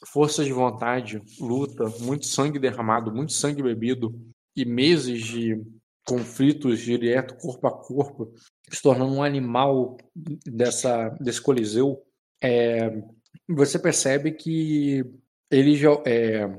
força 0.06 0.44
de 0.44 0.52
vontade, 0.52 1.22
luta, 1.40 1.86
muito 2.00 2.26
sangue 2.26 2.60
derramado, 2.60 3.14
muito 3.14 3.34
sangue 3.34 3.64
bebido 3.64 4.14
e 4.56 4.66
meses 4.66 5.24
de 5.24 5.62
conflitos 6.06 6.80
direto, 6.80 7.36
corpo 7.38 7.68
a 7.68 7.72
corpo, 7.72 8.34
se 8.70 8.82
tornando 8.82 9.14
um 9.14 9.24
animal 9.24 9.98
dessa, 10.46 11.10
desse 11.20 11.42
coliseu, 11.42 12.04
é, 12.42 13.02
você 13.48 13.80
percebe 13.80 14.32
que 14.32 15.04
eles, 15.50 15.82
é, 16.06 16.50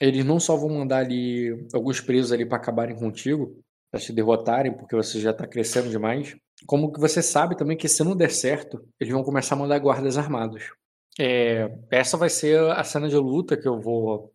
eles 0.00 0.24
não 0.24 0.40
só 0.40 0.56
vão 0.56 0.70
mandar 0.70 0.98
ali 0.98 1.66
alguns 1.72 2.00
presos 2.00 2.32
ali 2.32 2.46
para 2.46 2.56
acabarem 2.56 2.96
contigo, 2.96 3.58
para 3.90 4.00
te 4.00 4.12
derrotarem, 4.12 4.72
porque 4.72 4.96
você 4.96 5.20
já 5.20 5.30
está 5.30 5.46
crescendo 5.46 5.90
demais, 5.90 6.36
como 6.66 6.92
que 6.92 7.00
você 7.00 7.22
sabe 7.22 7.56
também 7.56 7.76
que 7.76 7.88
se 7.88 8.02
não 8.02 8.16
der 8.16 8.30
certo, 8.30 8.82
eles 8.98 9.12
vão 9.12 9.22
começar 9.22 9.54
a 9.54 9.58
mandar 9.58 9.78
guardas 9.78 10.16
armados. 10.16 10.70
É, 11.18 11.70
essa 11.90 12.16
vai 12.16 12.28
ser 12.28 12.58
a 12.72 12.82
cena 12.82 13.08
de 13.08 13.16
luta 13.16 13.56
que 13.56 13.68
eu 13.68 13.80
vou 13.80 14.32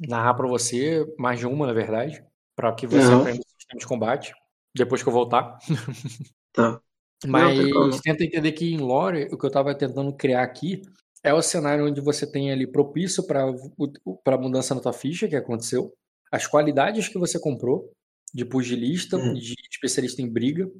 narrar 0.00 0.34
para 0.34 0.48
você, 0.48 1.04
mais 1.18 1.38
de 1.38 1.46
uma, 1.46 1.66
na 1.66 1.72
verdade, 1.72 2.24
para 2.56 2.72
que 2.72 2.86
você 2.86 3.06
uhum. 3.06 3.20
aprenda 3.20 3.42
sistema 3.46 3.78
de 3.78 3.86
combate, 3.86 4.34
depois 4.74 5.02
que 5.02 5.08
eu 5.08 5.12
voltar. 5.12 5.58
Tá. 6.52 6.80
Mas 7.26 7.58
não, 7.70 7.90
tenta 7.90 8.24
entender 8.24 8.52
que 8.52 8.74
em 8.74 8.76
lore, 8.76 9.28
o 9.32 9.38
que 9.38 9.46
eu 9.46 9.48
estava 9.48 9.74
tentando 9.74 10.12
criar 10.12 10.42
aqui 10.42 10.82
é 11.22 11.32
o 11.32 11.40
cenário 11.40 11.86
onde 11.86 12.00
você 12.00 12.30
tem 12.30 12.52
ali 12.52 12.66
propício 12.66 13.26
para 13.26 13.44
a 13.46 14.38
mudança 14.38 14.74
na 14.74 14.80
tua 14.80 14.92
ficha 14.92 15.26
que 15.26 15.36
aconteceu. 15.36 15.92
as 16.30 16.46
qualidades 16.46 17.08
que 17.08 17.18
você 17.18 17.40
comprou 17.40 17.90
de 18.34 18.44
pugilista, 18.44 19.16
uhum. 19.16 19.32
de 19.32 19.54
especialista 19.70 20.20
em 20.20 20.28
briga. 20.28 20.70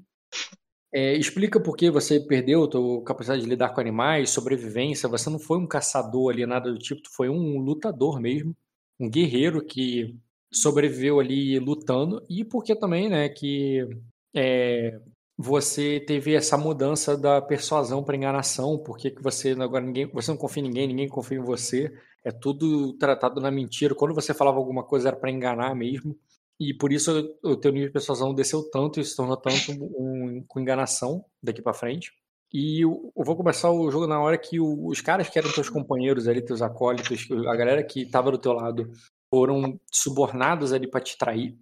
É, 0.96 1.12
explica 1.16 1.58
por 1.58 1.76
que 1.76 1.90
você 1.90 2.20
perdeu 2.20 2.62
a 2.62 2.68
tua 2.68 3.02
capacidade 3.02 3.42
de 3.42 3.48
lidar 3.48 3.70
com 3.74 3.80
animais, 3.80 4.30
sobrevivência. 4.30 5.08
Você 5.08 5.28
não 5.28 5.40
foi 5.40 5.58
um 5.58 5.66
caçador 5.66 6.32
ali, 6.32 6.46
nada 6.46 6.70
do 6.72 6.78
tipo. 6.78 7.02
Tu 7.02 7.10
foi 7.12 7.28
um 7.28 7.58
lutador 7.58 8.20
mesmo, 8.20 8.56
um 9.00 9.10
guerreiro 9.10 9.60
que 9.64 10.16
sobreviveu 10.52 11.18
ali 11.18 11.58
lutando. 11.58 12.24
E 12.30 12.44
porque 12.44 12.76
também, 12.76 13.08
né, 13.08 13.28
que 13.28 13.84
é, 14.36 15.00
você 15.36 15.98
teve 15.98 16.34
essa 16.34 16.56
mudança 16.56 17.16
da 17.16 17.42
persuasão 17.42 18.04
para 18.04 18.14
enganação, 18.16 18.78
porque 18.78 19.10
que 19.10 19.20
você 19.22 19.50
agora 19.50 19.84
ninguém, 19.84 20.06
você 20.06 20.30
não 20.30 20.38
confia 20.38 20.62
em 20.62 20.66
ninguém, 20.68 20.86
ninguém 20.86 21.08
confia 21.08 21.38
em 21.38 21.42
você, 21.42 21.92
é 22.22 22.30
tudo 22.30 22.92
tratado 22.94 23.40
na 23.40 23.50
mentira. 23.50 23.96
Quando 23.96 24.14
você 24.14 24.32
falava 24.32 24.58
alguma 24.58 24.84
coisa 24.84 25.08
era 25.08 25.16
para 25.16 25.30
enganar 25.30 25.74
mesmo. 25.74 26.16
E 26.58 26.73
por 26.73 26.92
isso 26.92 27.37
o 27.42 27.56
teu 27.56 27.73
nível 27.73 27.88
de 27.88 27.92
persuasão 27.92 28.34
desceu 28.34 28.62
tanto 28.70 29.00
e 29.00 29.04
se 29.04 29.16
tornou 29.16 29.37
tanto 29.37 29.73
um, 29.73 30.44
com 30.46 30.61
enganação 30.61 31.25
daqui 31.42 31.61
para 31.61 31.75
frente. 31.75 32.12
E 32.52 32.84
eu, 32.84 33.12
eu, 33.16 33.25
vou 33.25 33.37
começar 33.37 33.70
o 33.70 33.90
jogo 33.90 34.06
na 34.06 34.20
hora 34.20 34.38
que 34.38 34.61
o, 34.61 34.87
os 34.87 35.00
caras 35.00 35.28
que 35.28 35.38
eram 35.38 35.52
teus 35.52 35.68
companheiros 35.68 36.28
ali, 36.28 36.40
teus 36.40 36.62
acólitos, 36.62 37.26
a 37.49 37.56
galera 37.56 37.82
que 37.82 38.02
estava 38.02 38.30
do 38.30 38.38
teu 38.38 38.52
lado, 38.52 38.92
foram 39.28 39.80
subornados 39.90 40.73
ali 40.73 40.88
para 40.88 41.00
te 41.00 41.18
trair, 41.18 41.58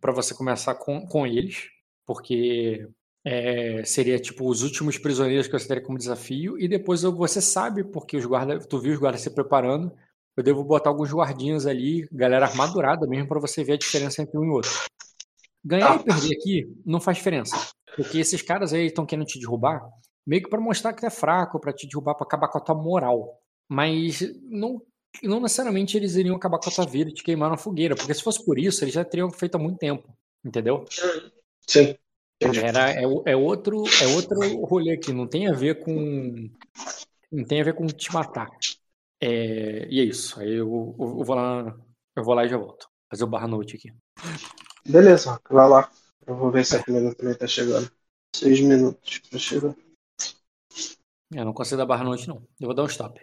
para 0.00 0.12
você 0.12 0.32
começar 0.32 0.76
com, 0.76 1.04
com 1.04 1.26
eles, 1.26 1.64
porque 2.06 2.88
é, 3.24 3.82
seria 3.84 4.20
tipo 4.20 4.48
os 4.48 4.62
últimos 4.62 4.96
prisioneiros 4.96 5.48
que 5.48 5.58
você 5.58 5.66
teria 5.66 5.82
como 5.82 5.98
desafio, 5.98 6.56
e 6.56 6.68
depois 6.68 7.02
você 7.02 7.40
sabe, 7.40 7.82
porque 7.82 8.16
os 8.16 8.24
guardas, 8.24 8.64
tu 8.68 8.78
viu 8.78 8.92
os 8.92 9.00
guardas 9.00 9.22
se 9.22 9.30
preparando, 9.30 9.92
eu 10.36 10.42
devo 10.42 10.62
botar 10.62 10.90
alguns 10.90 11.10
guardinhos 11.12 11.66
ali, 11.66 12.06
galera 12.12 12.46
armadurada 12.46 13.06
mesmo, 13.06 13.28
para 13.28 13.40
você 13.40 13.64
ver 13.64 13.74
a 13.74 13.78
diferença 13.78 14.22
entre 14.22 14.38
um 14.38 14.44
e 14.44 14.50
outro. 14.50 14.70
Ganhar 15.64 16.00
e 16.00 16.04
perder 16.04 16.36
aqui 16.36 16.76
não 16.84 17.00
faz 17.00 17.16
diferença, 17.16 17.56
porque 17.96 18.18
esses 18.18 18.42
caras 18.42 18.72
aí 18.72 18.86
estão 18.86 19.06
querendo 19.06 19.26
te 19.26 19.40
derrubar, 19.40 19.80
meio 20.26 20.42
que 20.42 20.50
para 20.50 20.60
mostrar 20.60 20.92
que 20.92 21.00
tu 21.00 21.06
é 21.06 21.10
fraco, 21.10 21.58
para 21.58 21.72
te 21.72 21.88
derrubar, 21.88 22.14
para 22.14 22.26
acabar 22.26 22.48
com 22.48 22.58
a 22.58 22.60
tua 22.60 22.74
moral. 22.74 23.40
Mas 23.68 24.20
não, 24.42 24.80
não 25.22 25.40
necessariamente 25.40 25.96
eles 25.96 26.14
iriam 26.14 26.36
acabar 26.36 26.58
com 26.58 26.70
a 26.70 26.72
tua 26.72 26.86
vida 26.86 27.10
e 27.10 27.14
te 27.14 27.24
queimar 27.24 27.50
na 27.50 27.56
fogueira, 27.56 27.96
porque 27.96 28.14
se 28.14 28.22
fosse 28.22 28.44
por 28.44 28.58
isso, 28.58 28.84
eles 28.84 28.94
já 28.94 29.04
teriam 29.04 29.30
feito 29.30 29.56
há 29.56 29.58
muito 29.58 29.78
tempo, 29.78 30.08
entendeu? 30.44 30.84
Sim. 31.66 31.96
Era, 32.40 32.92
é, 32.92 33.02
é, 33.24 33.36
outro, 33.36 33.84
é 34.02 34.06
outro 34.08 34.38
rolê 34.66 34.92
aqui, 34.92 35.12
não 35.12 35.26
tem 35.26 35.48
a 35.48 35.52
ver 35.52 35.82
com. 35.82 36.50
Não 37.32 37.44
tem 37.44 37.60
a 37.60 37.64
ver 37.64 37.74
com 37.74 37.86
te 37.86 38.12
matar. 38.12 38.48
É, 39.20 39.86
e 39.88 40.00
é 40.00 40.04
isso. 40.04 40.38
Aí 40.40 40.54
eu, 40.54 40.96
eu, 40.98 41.24
vou 41.24 41.34
lá. 41.34 41.76
Eu 42.14 42.24
vou 42.24 42.34
lá 42.34 42.44
e 42.44 42.48
já 42.48 42.56
volto. 42.56 42.88
Fazer 43.10 43.24
o 43.24 43.28
barra 43.28 43.46
noite 43.46 43.76
aqui. 43.76 43.94
Beleza, 44.86 45.40
vai 45.48 45.68
lá. 45.68 45.90
Eu 46.26 46.36
vou 46.36 46.50
ver 46.50 46.64
se 46.64 46.76
a 46.76 46.84
comida 46.84 47.14
também 47.14 47.36
tá 47.36 47.46
chegando. 47.46 47.90
Seis 48.34 48.60
minutos 48.60 49.18
pra 49.20 49.38
chegar. 49.38 49.74
Eu 51.32 51.44
não 51.44 51.52
consigo 51.52 51.78
dar 51.78 51.86
barra 51.86 52.04
noite, 52.04 52.28
não. 52.28 52.36
Eu 52.60 52.66
vou 52.66 52.74
dar 52.74 52.82
um 52.82 52.86
stop. 52.86 53.20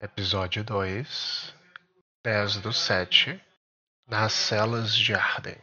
Episódio 0.00 0.62
2, 0.62 1.54
10 2.24 2.58
do 2.58 2.72
7, 2.72 3.40
nas 4.06 4.32
celas 4.32 4.94
de 4.94 5.14
Arden. 5.14 5.58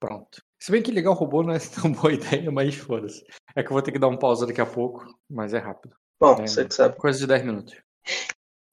Pronto. 0.00 0.42
Se 0.60 0.72
bem 0.72 0.82
que 0.82 0.90
ligar 0.90 1.10
o 1.10 1.14
robô 1.14 1.42
não 1.42 1.54
é 1.54 1.58
tão 1.80 1.92
boa 1.92 2.12
ideia, 2.12 2.50
mas 2.50 2.74
foda-se. 2.74 3.24
É 3.54 3.62
que 3.62 3.68
eu 3.68 3.74
vou 3.74 3.82
ter 3.82 3.92
que 3.92 3.98
dar 3.98 4.08
um 4.08 4.18
pausa 4.18 4.46
daqui 4.46 4.60
a 4.60 4.66
pouco, 4.66 5.04
mas 5.28 5.54
é 5.54 5.58
rápido. 5.58 5.94
Bom, 6.18 6.34
é, 6.34 6.46
você 6.46 6.64
que 6.64 6.74
sabe. 6.74 6.96
Coisa 6.96 7.18
de 7.18 7.26
10 7.26 7.44
minutos. 7.44 7.74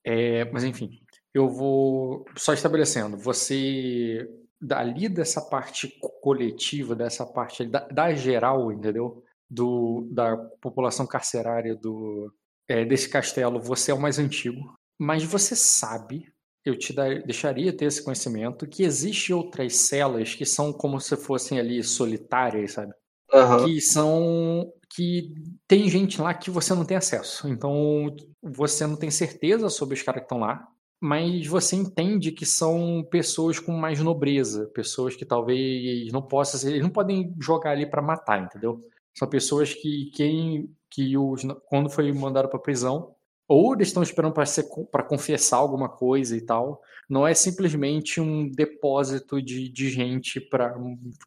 É, 0.06 0.46
mas 0.52 0.64
enfim, 0.64 1.02
eu 1.34 1.50
vou 1.50 2.26
só 2.36 2.54
estabelecendo. 2.54 3.18
Você, 3.18 4.28
dali 4.60 5.10
dessa 5.10 5.42
parte 5.42 5.94
coletiva, 6.22 6.96
dessa 6.96 7.26
parte 7.26 7.66
da, 7.66 7.88
da 7.88 8.14
geral, 8.14 8.72
entendeu? 8.72 9.24
Do, 9.50 10.08
da 10.12 10.36
população 10.62 11.06
carcerária 11.06 11.76
do, 11.76 12.34
é, 12.68 12.84
desse 12.84 13.10
castelo, 13.10 13.62
você 13.62 13.92
é 13.92 13.94
o 13.94 14.00
mais 14.00 14.20
antigo. 14.20 14.76
Mas 15.00 15.24
você 15.24 15.56
sabe 15.56 16.32
eu 16.66 16.78
te 16.78 16.92
dar, 16.94 17.22
deixaria 17.24 17.72
ter 17.72 17.86
esse 17.86 18.04
conhecimento 18.04 18.68
que 18.68 18.84
existe 18.84 19.34
outras 19.34 19.76
celas 19.76 20.36
que 20.36 20.46
são 20.46 20.74
como 20.74 21.00
se 21.00 21.16
fossem 21.16 21.60
ali 21.60 21.82
solitárias, 21.84 22.74
sabe? 22.74 22.94
Uhum. 23.34 23.66
Que 23.66 23.82
são 23.82 24.74
que 24.90 25.34
tem 25.68 25.90
gente 25.90 26.22
lá 26.22 26.34
que 26.34 26.50
você 26.50 26.74
não 26.74 26.86
tem 26.86 26.98
acesso. 26.98 27.48
Então 27.48 28.16
você 28.42 28.86
não 28.88 28.96
tem 28.96 29.12
certeza 29.12 29.70
sobre 29.70 29.96
os 29.96 30.02
caras 30.02 30.22
que 30.22 30.26
estão 30.26 30.40
lá, 30.40 30.68
mas 31.00 31.46
você 31.46 31.76
entende 31.76 32.32
que 32.32 32.46
são 32.46 33.06
pessoas 33.10 33.60
com 33.60 33.72
mais 33.72 34.00
nobreza, 34.00 34.68
pessoas 34.74 35.16
que 35.16 35.26
talvez 35.26 36.12
não 36.12 36.22
possam 36.22 36.70
eles 36.70 36.82
não 36.82 36.90
podem 36.90 37.34
jogar 37.40 37.72
ali 37.72 37.86
para 37.86 38.02
matar, 38.02 38.44
entendeu? 38.44 38.84
São 39.14 39.28
pessoas 39.28 39.74
que 39.74 40.12
quem 40.14 40.70
que 40.90 41.18
os 41.18 41.42
quando 41.68 41.90
foi 41.90 42.12
mandado 42.12 42.50
para 42.50 42.60
prisão 42.60 43.16
ou 43.48 43.74
eles 43.74 43.88
estão 43.88 44.04
esperando 44.04 44.34
para 44.34 45.04
confessar 45.04 45.58
alguma 45.58 45.88
coisa 45.88 46.36
e 46.36 46.42
tal. 46.42 46.82
Não 47.10 47.26
é 47.26 47.34
simplesmente 47.34 48.20
um 48.20 48.50
depósito 48.50 49.42
de, 49.42 49.70
de 49.70 49.90
gente 49.90 50.42
para 50.42 50.76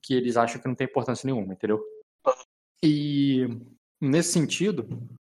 que 0.03 0.13
eles 0.15 0.37
acham 0.37 0.61
que 0.61 0.69
não 0.69 0.75
tem 0.75 0.87
importância 0.87 1.27
nenhuma, 1.27 1.55
entendeu? 1.55 1.81
E 2.83 3.47
nesse 4.01 4.33
sentido, 4.33 4.89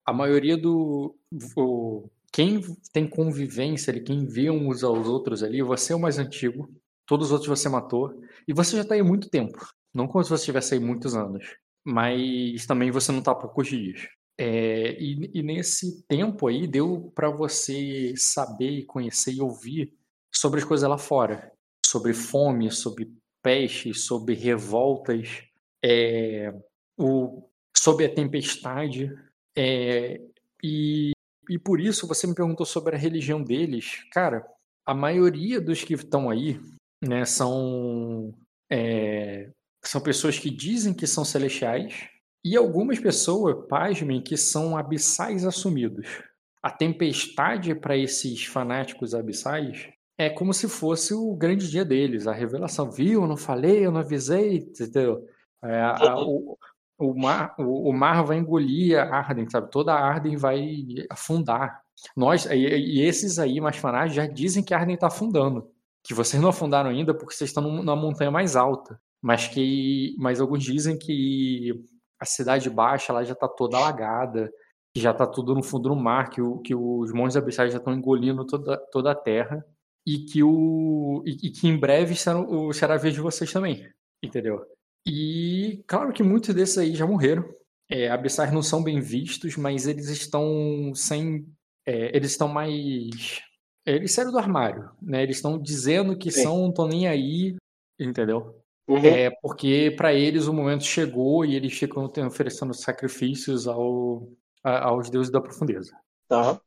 a 0.05 0.13
maioria 0.13 0.57
do 0.57 1.17
o, 1.57 2.09
quem 2.33 2.61
tem 2.93 3.09
convivência 3.09 3.93
ali, 3.93 4.03
quem 4.03 4.27
vê 4.27 4.51
uns 4.51 4.83
aos 4.83 5.07
outros 5.07 5.43
ali, 5.43 5.63
você 5.63 5.93
é 5.93 5.97
o 5.97 6.01
mais 6.01 6.19
antigo, 6.19 6.69
todos 7.07 7.29
os 7.29 7.33
outros 7.33 7.49
você 7.49 7.69
matou 7.69 8.21
e 8.47 8.53
você 8.53 8.77
já 8.77 8.83
está 8.83 8.95
aí 8.95 9.03
muito 9.03 9.31
tempo. 9.31 9.59
Não 9.95 10.07
como 10.07 10.23
se 10.23 10.31
você 10.31 10.45
tivesse 10.45 10.75
aí 10.75 10.81
muitos 10.81 11.15
anos, 11.15 11.57
mas 11.85 12.67
também 12.67 12.91
você 12.91 13.13
não 13.13 13.21
está 13.21 13.33
há 13.33 13.35
poucos 13.35 13.69
dias. 13.69 14.09
É, 14.39 14.93
e, 15.01 15.31
e, 15.33 15.43
nesse 15.43 16.03
tempo 16.07 16.47
aí 16.47 16.67
deu 16.67 17.11
para 17.15 17.31
você 17.31 18.13
saber, 18.19 18.85
conhecer 18.85 19.33
e 19.33 19.41
ouvir 19.41 19.95
sobre 20.31 20.61
as 20.61 20.67
coisas 20.67 20.87
lá 20.87 20.99
fora, 20.99 21.51
sobre 21.87 22.13
fome, 22.13 22.71
sobre 22.71 23.11
peste, 23.43 23.95
sobre 23.95 24.35
revoltas, 24.35 25.43
é, 25.83 26.53
o, 26.97 27.43
sobre 27.77 28.07
a 28.07 28.15
tempestade. 28.15 29.13
É, 29.57 30.21
e, 30.63 31.13
e 31.49 31.59
por 31.59 31.81
isso 31.81 32.07
você 32.07 32.27
me 32.27 32.35
perguntou 32.35 32.67
sobre 32.67 32.95
a 32.95 32.99
religião 32.99 33.43
deles. 33.43 34.05
Cara, 34.13 34.47
a 34.85 34.95
maioria 34.95 35.61
dos 35.61 35.83
que 35.83 35.95
estão 35.95 36.31
aí 36.31 36.61
né, 37.03 37.25
são, 37.25 38.35
é, 38.71 39.51
são 39.85 40.01
pessoas 40.01 40.39
que 40.39 40.51
dizem 40.51 40.95
que 40.95 41.07
são 41.07 41.25
celestiais 41.25 42.09
e 42.45 42.57
algumas 42.57 43.01
pessoas, 43.01 43.67
pasmem, 43.69 44.23
que 44.23 44.37
são 44.37 44.77
abissais 44.77 45.45
assumidos. 45.45 46.23
A 46.63 46.71
tempestade 46.71 47.75
para 47.75 47.97
esses 47.97 48.45
fanáticos 48.45 49.15
abissais 49.15 49.89
é 50.19 50.31
como 50.31 50.55
se 50.55 50.69
fosse 50.69 51.13
o 51.13 51.35
grande 51.35 51.69
dia 51.69 51.85
deles, 51.85 52.27
a 52.27 52.33
revelação. 52.33 52.91
Viu? 52.91 53.23
Eu 53.23 53.29
não 53.29 53.37
falei, 53.37 53.85
eu 53.85 53.91
não 53.91 54.01
avisei, 54.01 54.59
entendeu? 54.59 55.27
É, 55.63 55.81
a, 55.81 56.19
o, 56.19 56.57
o, 56.99 57.15
mar, 57.15 57.55
o, 57.59 57.91
o, 57.91 57.93
mar 57.93 58.25
vai 58.25 58.39
engolir 58.39 58.99
a 58.99 59.19
Arden, 59.19 59.49
sabe? 59.49 59.71
Toda 59.71 59.93
a 59.93 60.01
Arden 60.01 60.37
vai 60.37 60.87
afundar. 61.11 61.83
Nós, 62.17 62.47
e, 62.47 62.55
e 62.55 63.03
esses 63.03 63.39
aí, 63.39 63.61
mais 63.61 63.77
fanáticos, 63.77 64.17
já 64.17 64.27
dizem 64.27 64.63
que 64.63 64.75
a 64.75 64.79
Arden 64.79 64.95
está 64.95 65.09
afundando. 65.09 65.71
Que 66.03 66.15
vocês 66.15 66.41
não 66.41 66.51
afundaram 66.51 66.91
ainda 66.91 67.13
porque 67.15 67.35
vocês 67.35 67.51
estão 67.51 67.63
numa 67.63 67.97
montanha 67.97 68.31
mais 68.31 68.57
alta. 68.57 69.01
Mas 69.21 69.49
que 69.49 70.15
mas 70.19 70.41
alguns 70.41 70.63
dizem 70.63 70.99
que 70.99 71.85
a 72.21 72.25
cidade 72.25 72.71
baixa 72.71 73.13
lá 73.13 73.25
já 73.25 73.33
está 73.33 73.49
toda 73.49 73.77
alagada, 73.77 74.51
que 74.95 75.01
já 75.01 75.11
está 75.11 75.27
tudo 75.27 75.55
no 75.55 75.63
fundo 75.63 75.89
do 75.91 75.97
mar, 75.97 76.31
que, 76.31 76.41
o, 76.41 76.59
que 76.59 76.75
os 76.75 77.13
montes 77.13 77.37
abissais 77.37 77.73
já 77.73 77.79
estão 77.79 77.93
engolindo 77.93 78.47
toda, 78.47 78.79
toda 78.91 79.11
a 79.13 79.15
terra 79.15 79.65
e 80.07 80.21
que, 80.21 80.43
o, 80.43 81.23
e, 81.27 81.49
e 81.49 81.51
que 81.51 81.67
em 81.69 81.77
breve 81.77 82.15
será, 82.15 82.39
será 82.73 82.95
a 82.95 82.99
vez 82.99 83.13
de 83.13 83.21
vocês 83.21 83.53
também, 83.53 83.87
entendeu? 84.23 84.65
E 85.07 85.85
claro 85.87 86.13
que 86.13 86.23
muitos 86.23 86.55
desses 86.55 86.77
aí 86.79 86.95
já 86.95 87.07
morreram. 87.07 87.49
É, 87.89 88.11
abissais 88.11 88.53
não 88.53 88.63
são 88.63 88.83
bem 88.83 89.01
vistos, 89.01 89.57
mas 89.57 89.87
eles 89.87 90.09
estão 90.09 90.93
sem. 90.95 91.47
É, 91.87 92.17
eles 92.17 92.33
estão 92.33 92.49
mais. 92.49 93.41
Eles 93.87 94.13
saíram 94.13 94.33
do 94.33 94.39
armário, 94.39 94.91
né? 95.01 95.23
Eles 95.23 95.37
estão 95.37 95.57
dizendo 95.57 96.19
que 96.19 96.31
Sim. 96.33 96.43
são, 96.43 96.59
não 96.63 96.71
estão 96.71 96.89
nem 96.89 97.07
aí, 97.07 97.55
entendeu? 98.01 98.61
Uhum. 98.89 99.05
É 99.05 99.31
porque 99.41 99.95
para 99.97 100.13
eles 100.13 100.49
o 100.49 100.53
momento 100.53 100.85
chegou 100.85 101.45
e 101.45 101.55
eles 101.55 101.73
ficam 101.73 102.11
oferecendo 102.27 102.75
sacrifícios 102.75 103.69
ao, 103.69 104.29
a, 104.65 104.89
aos 104.89 105.09
deuses 105.09 105.31
da 105.31 105.41
profundeza. 105.41 105.97
Tá. 106.29 106.61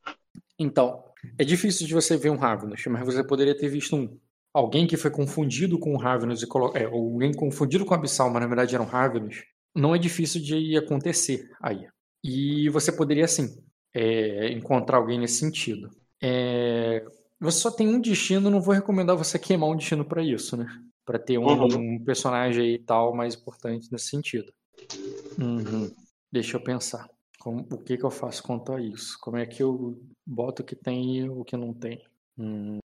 Então, 0.58 1.04
é 1.38 1.44
difícil 1.44 1.86
de 1.86 1.94
você 1.94 2.16
ver 2.16 2.30
um 2.30 2.38
Ravenous, 2.38 2.86
mas 2.88 3.06
você 3.06 3.24
poderia 3.24 3.58
ter 3.58 3.68
visto 3.68 3.96
um 3.96 4.18
alguém 4.60 4.86
que 4.86 4.98
foi 4.98 5.10
confundido 5.10 5.80
com 5.80 5.94
o 5.94 5.98
Ravenous 5.98 6.42
e 6.42 6.48
colo... 6.48 6.76
é, 6.76 6.86
alguém 6.86 7.34
confundido 7.34 7.86
com 7.86 7.94
o 7.94 7.98
Abissal, 7.98 8.30
mas 8.30 8.42
na 8.42 8.48
verdade 8.48 8.76
era 8.76 8.84
um 8.84 8.88
Ravenous. 8.88 9.44
Não 9.76 9.96
é 9.96 9.98
difícil 9.98 10.42
de 10.42 10.78
acontecer 10.78 11.50
aí. 11.62 11.88
E 12.24 12.70
você 12.70 12.92
poderia 12.92 13.28
sim 13.28 13.64
é, 13.94 14.52
encontrar 14.52 14.98
alguém 14.98 15.20
nesse 15.20 15.40
sentido. 15.40 15.90
É, 16.22 17.04
você 17.40 17.60
só 17.60 17.72
tem 17.72 17.88
um 17.88 18.02
destino, 18.02 18.50
não 18.50 18.62
vou 18.62 18.74
recomendar 18.74 19.16
você 19.16 19.40
queimar 19.40 19.70
um 19.70 19.76
destino 19.76 20.04
para 20.04 20.22
isso, 20.22 20.58
né? 20.58 20.68
Para 21.06 21.18
ter 21.18 21.38
um, 21.38 21.46
uhum. 21.46 21.96
um, 21.96 22.04
personagem 22.04 22.64
aí 22.64 22.80
tal 22.80 23.16
mais 23.16 23.36
importante 23.36 23.90
nesse 23.92 24.10
sentido. 24.10 24.52
Uhum. 25.40 25.90
Deixa 26.32 26.58
eu 26.58 26.62
pensar. 26.62 27.10
Como, 27.40 27.66
o 27.72 27.78
que, 27.78 27.98
que 27.98 28.04
eu 28.04 28.12
faço 28.12 28.44
quanto 28.44 28.74
a 28.74 28.82
isso? 28.82 29.18
Como 29.22 29.38
é 29.38 29.46
que 29.46 29.64
eu 29.64 29.98
boto 30.28 30.62
o 30.62 30.66
que 30.66 30.76
tem 30.76 31.18
e 31.18 31.30
o 31.30 31.46
que 31.46 31.56
não 31.56 31.74
tem? 31.74 32.04
Hum. 32.38 32.80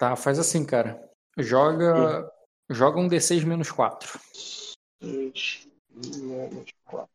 Tá, 0.00 0.16
faz 0.16 0.38
assim, 0.38 0.64
cara. 0.64 0.98
Joga, 1.36 2.22
hum. 2.22 2.30
joga 2.70 2.98
um 2.98 3.06
D6 3.06 3.44
menos 3.44 3.70
4. 3.70 4.18
menos 5.02 6.72
4. 6.86 7.08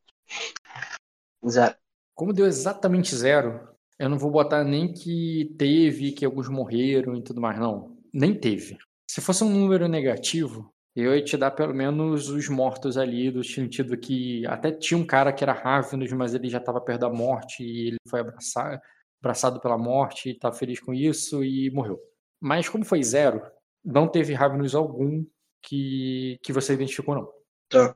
Zero. 1.49 1.75
Como 2.13 2.31
deu 2.31 2.45
exatamente 2.45 3.15
zero, 3.15 3.67
eu 3.97 4.07
não 4.07 4.19
vou 4.19 4.29
botar 4.29 4.63
nem 4.63 4.93
que 4.93 5.55
teve, 5.57 6.11
que 6.11 6.23
alguns 6.23 6.47
morreram 6.47 7.15
e 7.15 7.23
tudo 7.23 7.41
mais, 7.41 7.57
não. 7.57 7.97
Nem 8.13 8.39
teve. 8.39 8.77
Se 9.09 9.19
fosse 9.19 9.43
um 9.43 9.49
número 9.49 9.87
negativo, 9.87 10.71
eu 10.95 11.15
ia 11.15 11.23
te 11.23 11.35
dar 11.37 11.49
pelo 11.49 11.73
menos 11.73 12.29
os 12.29 12.47
mortos 12.49 12.99
ali, 12.99 13.31
do 13.31 13.43
sentido 13.43 13.97
que 13.97 14.45
até 14.45 14.71
tinha 14.71 14.99
um 14.99 15.07
cara 15.07 15.33
que 15.33 15.43
era 15.43 15.53
Ravenous, 15.53 16.13
mas 16.13 16.35
ele 16.35 16.49
já 16.49 16.59
estava 16.59 16.79
perto 16.79 17.01
da 17.01 17.09
morte 17.09 17.63
e 17.63 17.87
ele 17.87 17.97
foi 18.07 18.19
abraçar, 18.19 18.79
abraçado 19.19 19.59
pela 19.59 19.75
morte 19.75 20.29
e 20.29 20.37
tá 20.37 20.51
feliz 20.51 20.79
com 20.79 20.93
isso 20.93 21.43
e 21.43 21.71
morreu. 21.71 21.99
Mas 22.41 22.69
como 22.69 22.85
foi 22.85 23.01
zero, 23.03 23.41
não 23.83 24.07
teve 24.07 24.33
Ravenous 24.33 24.75
algum 24.75 25.25
que, 25.61 26.39
que 26.43 26.53
você 26.53 26.73
identificou, 26.73 27.15
não. 27.15 27.29
Tá. 27.69 27.95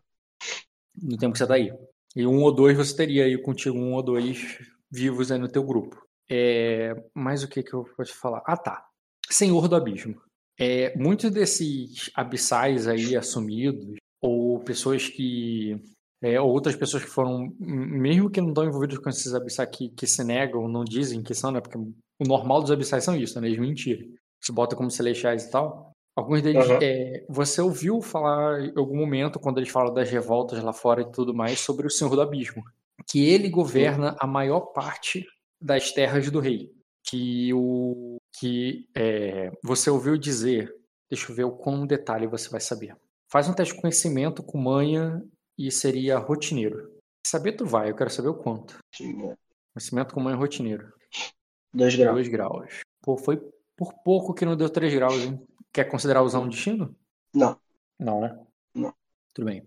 No 0.96 1.17
tempo 1.17 1.34
que 1.34 1.39
você 1.39 1.48
tá 1.48 1.55
aí. 1.55 1.72
E 2.15 2.25
um 2.25 2.41
ou 2.41 2.53
dois 2.53 2.75
você 2.75 2.96
teria 2.96 3.25
aí 3.25 3.38
contigo, 3.41 3.77
um 3.77 3.93
ou 3.93 4.03
dois 4.03 4.60
vivos 4.91 5.31
aí 5.31 5.39
no 5.39 5.48
teu 5.48 5.63
grupo. 5.63 6.01
É, 6.29 6.96
mas 7.13 7.43
o 7.43 7.48
que 7.48 7.63
que 7.63 7.74
eu 7.74 7.84
posso 7.96 8.15
falar? 8.15 8.41
Ah, 8.46 8.58
tá. 8.58 8.86
Senhor 9.29 9.67
do 9.67 9.75
Abismo. 9.75 10.22
É, 10.60 10.96
muitos 10.98 11.31
desses 11.31 12.12
abissais 12.13 12.88
aí 12.88 13.15
assumidos, 13.15 13.96
ou 14.22 14.60
pessoas 14.60 15.08
que. 15.08 15.81
É, 16.22 16.39
ou 16.41 16.50
outras 16.50 16.75
pessoas 16.75 17.05
que 17.05 17.10
foram, 17.10 17.55
mesmo 17.58 18.29
que 18.29 18.41
não 18.41 18.50
estão 18.50 18.65
envolvidos 18.65 18.98
com 18.98 19.10
esses 19.10 19.34
abissais 19.34 19.69
que, 19.72 19.89
que 19.89 20.05
se 20.05 20.22
negam, 20.22 20.67
não 20.67 20.84
dizem 20.84 21.24
que 21.24 21.34
são, 21.34 21.50
né? 21.50 21.62
Porque 21.62 21.77
o 21.77 22.27
normal 22.27 22.62
dos 22.62 22.72
abissais 22.72 23.05
são 23.05 23.15
isso, 23.15 23.39
né? 23.39 23.48
Eles 23.48 23.60
mentiram. 23.60 24.05
Se 24.41 24.51
bota 24.51 24.75
como 24.75 24.89
celestiais 24.89 25.46
e 25.46 25.51
tal. 25.51 25.91
Alguns 26.15 26.41
deles, 26.41 26.67
uhum. 26.67 26.79
é, 26.81 27.25
você 27.29 27.62
ouviu 27.62 28.01
falar 28.01 28.62
em 28.62 28.74
algum 28.75 28.98
momento, 28.98 29.39
quando 29.39 29.58
eles 29.58 29.69
falam 29.69 29.93
das 29.93 30.10
revoltas 30.10 30.62
lá 30.62 30.74
fora 30.74 31.01
e 31.01 31.12
tudo 31.12 31.34
mais, 31.34 31.60
sobre 31.60 31.88
o 31.88 31.89
Senhor 31.89 32.13
do 32.13 32.22
Abismo. 32.22 32.63
Que 33.08 33.29
ele 33.29 33.50
governa 33.50 34.15
a 34.19 34.27
maior 34.27 34.60
parte 34.74 35.25
das 35.62 35.91
terras 35.91 36.29
do 36.29 36.39
rei. 36.39 36.72
Que 37.03 37.53
o 37.53 38.17
que 38.38 38.88
é, 38.96 39.51
você 39.63 39.89
ouviu 39.89 40.17
dizer. 40.17 40.74
Deixa 41.10 41.31
eu 41.31 41.36
ver 41.36 41.46
o 41.46 41.51
quão 41.51 41.88
detalhe 41.88 42.27
você 42.27 42.50
vai 42.50 42.60
saber. 42.60 42.96
Faz 43.31 43.48
um 43.48 43.53
teste 43.53 43.74
de 43.74 43.81
conhecimento 43.81 44.43
com 44.43 44.58
manha 44.58 45.24
e 45.58 45.72
seria 45.72 46.17
rotineiro. 46.17 46.91
Saber 47.25 47.53
tu 47.53 47.65
vai, 47.65 47.89
eu 47.89 47.96
quero 47.96 48.10
saber 48.10 48.29
o 48.29 48.36
quanto. 48.36 48.77
Sim. 48.93 49.34
Conhecimento 49.74 50.13
com 50.13 50.19
manha 50.19 50.36
rotineiro. 50.36 50.91
Dois 51.74 51.96
graus. 51.96 52.13
Dois 52.13 52.27
graus. 52.27 52.79
Pô, 53.01 53.17
foi 53.17 53.41
por 53.79 53.93
pouco 54.03 54.33
que 54.33 54.45
não 54.45 54.57
deu 54.57 54.69
três 54.69 54.93
graus, 54.93 55.24
hein? 55.24 55.41
Quer 55.71 55.86
considerar 55.86 56.21
usar 56.21 56.39
um 56.39 56.50
destino? 56.50 56.95
Não. 57.33 57.57
Não, 57.98 58.21
né? 58.21 58.38
Não. 58.75 58.93
Tudo 59.33 59.45
bem. 59.45 59.65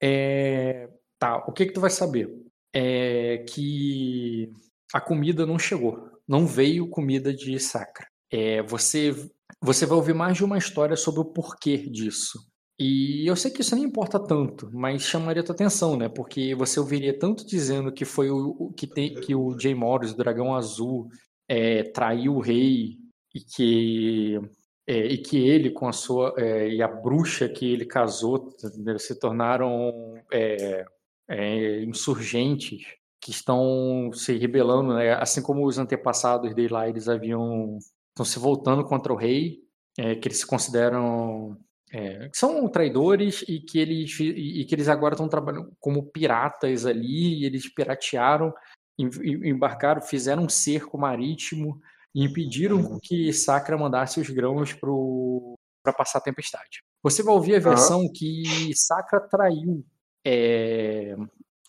É... 0.00 0.88
Tá, 1.18 1.44
o 1.46 1.52
que 1.52 1.66
que 1.66 1.72
tu 1.72 1.80
vai 1.80 1.90
saber? 1.90 2.30
É 2.72 3.44
que 3.48 4.50
a 4.94 5.00
comida 5.00 5.44
não 5.44 5.58
chegou 5.58 6.18
não 6.28 6.46
veio 6.46 6.86
comida 6.86 7.32
de 7.32 7.58
sacra. 7.58 8.06
É, 8.30 8.62
você, 8.62 9.14
você 9.60 9.86
vai 9.86 9.96
ouvir 9.96 10.14
mais 10.14 10.36
de 10.36 10.44
uma 10.44 10.58
história 10.58 10.94
sobre 10.94 11.22
o 11.22 11.24
porquê 11.24 11.78
disso. 11.78 12.38
E 12.78 13.26
eu 13.26 13.34
sei 13.34 13.50
que 13.50 13.62
isso 13.62 13.74
não 13.74 13.82
importa 13.82 14.20
tanto, 14.20 14.70
mas 14.72 15.02
chamaria 15.02 15.42
tua 15.42 15.54
atenção, 15.54 15.96
né? 15.96 16.08
Porque 16.08 16.54
você 16.54 16.78
ouviria 16.78 17.18
tanto 17.18 17.44
dizendo 17.44 17.90
que 17.90 18.04
foi 18.04 18.30
o 18.30 18.72
que, 18.76 18.86
tem, 18.86 19.14
que 19.14 19.34
o 19.34 19.58
Jay 19.58 19.74
Morris, 19.74 20.12
o 20.12 20.16
Dragão 20.16 20.54
Azul, 20.54 21.08
é, 21.48 21.82
traiu 21.82 22.36
o 22.36 22.40
rei 22.40 22.98
e 23.34 23.40
que 23.40 24.40
é, 24.86 25.06
e 25.06 25.18
que 25.18 25.36
ele 25.48 25.70
com 25.70 25.86
a 25.86 25.92
sua 25.92 26.34
é, 26.38 26.68
e 26.68 26.82
a 26.82 26.88
bruxa 26.88 27.48
que 27.48 27.72
ele 27.72 27.84
casou 27.84 28.50
se 28.98 29.18
tornaram 29.18 30.14
é, 30.32 30.84
é, 31.28 31.82
insurgentes 31.82 32.86
que 33.20 33.30
estão 33.30 34.10
se 34.14 34.36
rebelando, 34.38 34.94
né? 34.94 35.12
assim 35.14 35.42
como 35.42 35.66
os 35.66 35.78
antepassados 35.78 36.54
dele 36.54 36.72
lá, 36.72 36.88
eles 36.88 37.08
haviam 37.08 37.78
estão 38.10 38.24
se 38.24 38.38
voltando 38.38 38.84
contra 38.84 39.12
o 39.12 39.16
rei, 39.16 39.58
é, 39.98 40.14
que 40.14 40.28
eles 40.28 40.38
se 40.38 40.46
consideram 40.46 41.58
é, 41.92 42.28
são 42.32 42.68
traidores 42.68 43.44
e 43.48 43.60
que 43.60 43.78
eles 43.78 44.18
e, 44.20 44.64
que 44.64 44.74
eles 44.74 44.88
agora 44.88 45.14
estão 45.14 45.28
trabalhando 45.28 45.72
como 45.80 46.10
piratas 46.10 46.86
ali, 46.86 47.40
e 47.40 47.44
eles 47.44 47.72
piratearam, 47.72 48.52
embarcaram, 48.98 50.00
fizeram 50.02 50.44
um 50.44 50.48
cerco 50.48 50.98
marítimo 50.98 51.80
e 52.18 52.24
impediram 52.24 52.98
que 53.00 53.32
Sacra 53.32 53.78
mandasse 53.78 54.20
os 54.20 54.28
grãos 54.28 54.72
para 54.72 55.92
passar 55.92 56.18
a 56.18 56.22
tempestade. 56.22 56.82
Você 57.00 57.22
vai 57.22 57.32
ouvir 57.32 57.54
a 57.54 57.60
versão 57.60 58.00
uhum. 58.00 58.12
que 58.12 58.72
Sacra 58.74 59.20
traiu 59.20 59.84
é, 60.26 61.14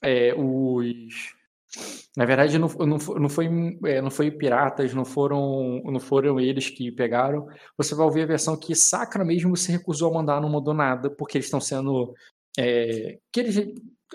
é, 0.01 0.33
os 0.35 1.37
na 2.17 2.25
verdade, 2.25 2.57
não, 2.57 2.67
não, 2.67 2.97
não, 2.97 3.29
foi, 3.29 3.47
é, 3.85 4.01
não 4.01 4.09
foi 4.09 4.31
piratas, 4.31 4.91
não 4.91 5.05
foram, 5.05 5.83
não 5.85 5.99
foram 5.99 6.39
eles 6.39 6.67
que 6.67 6.91
pegaram. 6.91 7.47
Você 7.77 7.93
vai 7.93 8.07
ouvir 8.07 8.23
a 8.23 8.25
versão 8.25 8.57
que 8.57 8.73
Sacra 8.73 9.23
mesmo 9.23 9.55
se 9.55 9.71
recusou 9.71 10.09
a 10.09 10.15
mandar, 10.15 10.41
não 10.41 10.49
mandou 10.49 10.73
nada, 10.73 11.11
porque 11.11 11.37
eles 11.37 11.45
estão 11.45 11.61
sendo. 11.61 12.15
É, 12.57 13.19
que 13.31 13.39
eles 13.39 13.55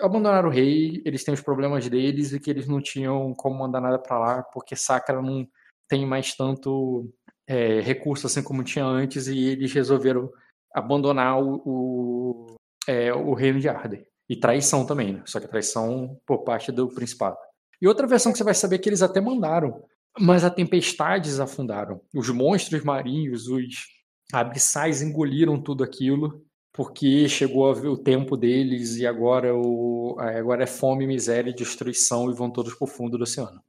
abandonaram 0.01 0.49
o 0.49 0.51
rei, 0.51 1.01
eles 1.05 1.23
têm 1.23 1.33
os 1.33 1.39
problemas 1.39 1.87
deles 1.87 2.33
e 2.33 2.41
que 2.41 2.49
eles 2.49 2.67
não 2.67 2.81
tinham 2.81 3.33
como 3.35 3.57
mandar 3.57 3.79
nada 3.79 3.97
para 3.97 4.19
lá, 4.19 4.43
porque 4.43 4.75
Sacra 4.75 5.21
não 5.21 5.47
tem 5.87 6.05
mais 6.05 6.35
tanto 6.35 7.11
é, 7.47 7.79
recurso 7.81 8.27
assim 8.27 8.43
como 8.43 8.63
tinha 8.63 8.85
antes 8.85 9.27
e 9.27 9.37
eles 9.37 9.71
resolveram 9.73 10.29
abandonar 10.73 11.41
o, 11.41 11.61
o, 11.65 12.55
é, 12.87 13.13
o 13.13 13.33
reino 13.33 13.59
de 13.59 13.69
Arden. 13.69 14.05
E 14.27 14.35
traição 14.35 14.85
também, 14.85 15.13
né? 15.13 15.23
Só 15.25 15.39
que 15.39 15.47
traição 15.47 16.19
por 16.25 16.43
parte 16.43 16.71
do 16.71 16.87
Principado. 16.89 17.37
E 17.81 17.87
outra 17.87 18.07
versão 18.07 18.31
que 18.31 18.37
você 18.37 18.43
vai 18.43 18.55
saber 18.55 18.77
é 18.77 18.79
que 18.79 18.89
eles 18.89 19.03
até 19.03 19.21
mandaram, 19.21 19.83
mas 20.19 20.43
a 20.43 20.49
tempestades 20.49 21.39
afundaram. 21.39 22.01
Os 22.13 22.29
monstros 22.29 22.83
marinhos, 22.83 23.47
os 23.47 23.85
abissais 24.33 25.01
engoliram 25.01 25.61
tudo 25.61 25.83
aquilo, 25.83 26.43
porque 26.73 27.29
chegou 27.29 27.71
o 27.71 27.97
tempo 27.97 28.35
deles 28.35 28.97
e 28.97 29.05
agora, 29.05 29.55
o, 29.55 30.17
agora 30.19 30.63
é 30.63 30.67
fome, 30.67 31.05
miséria 31.05 31.53
destruição 31.53 32.29
e 32.31 32.33
vão 32.33 32.49
todos 32.49 32.73
pro 32.73 32.87
fundo 32.87 33.17
do 33.17 33.23
oceano. 33.23 33.61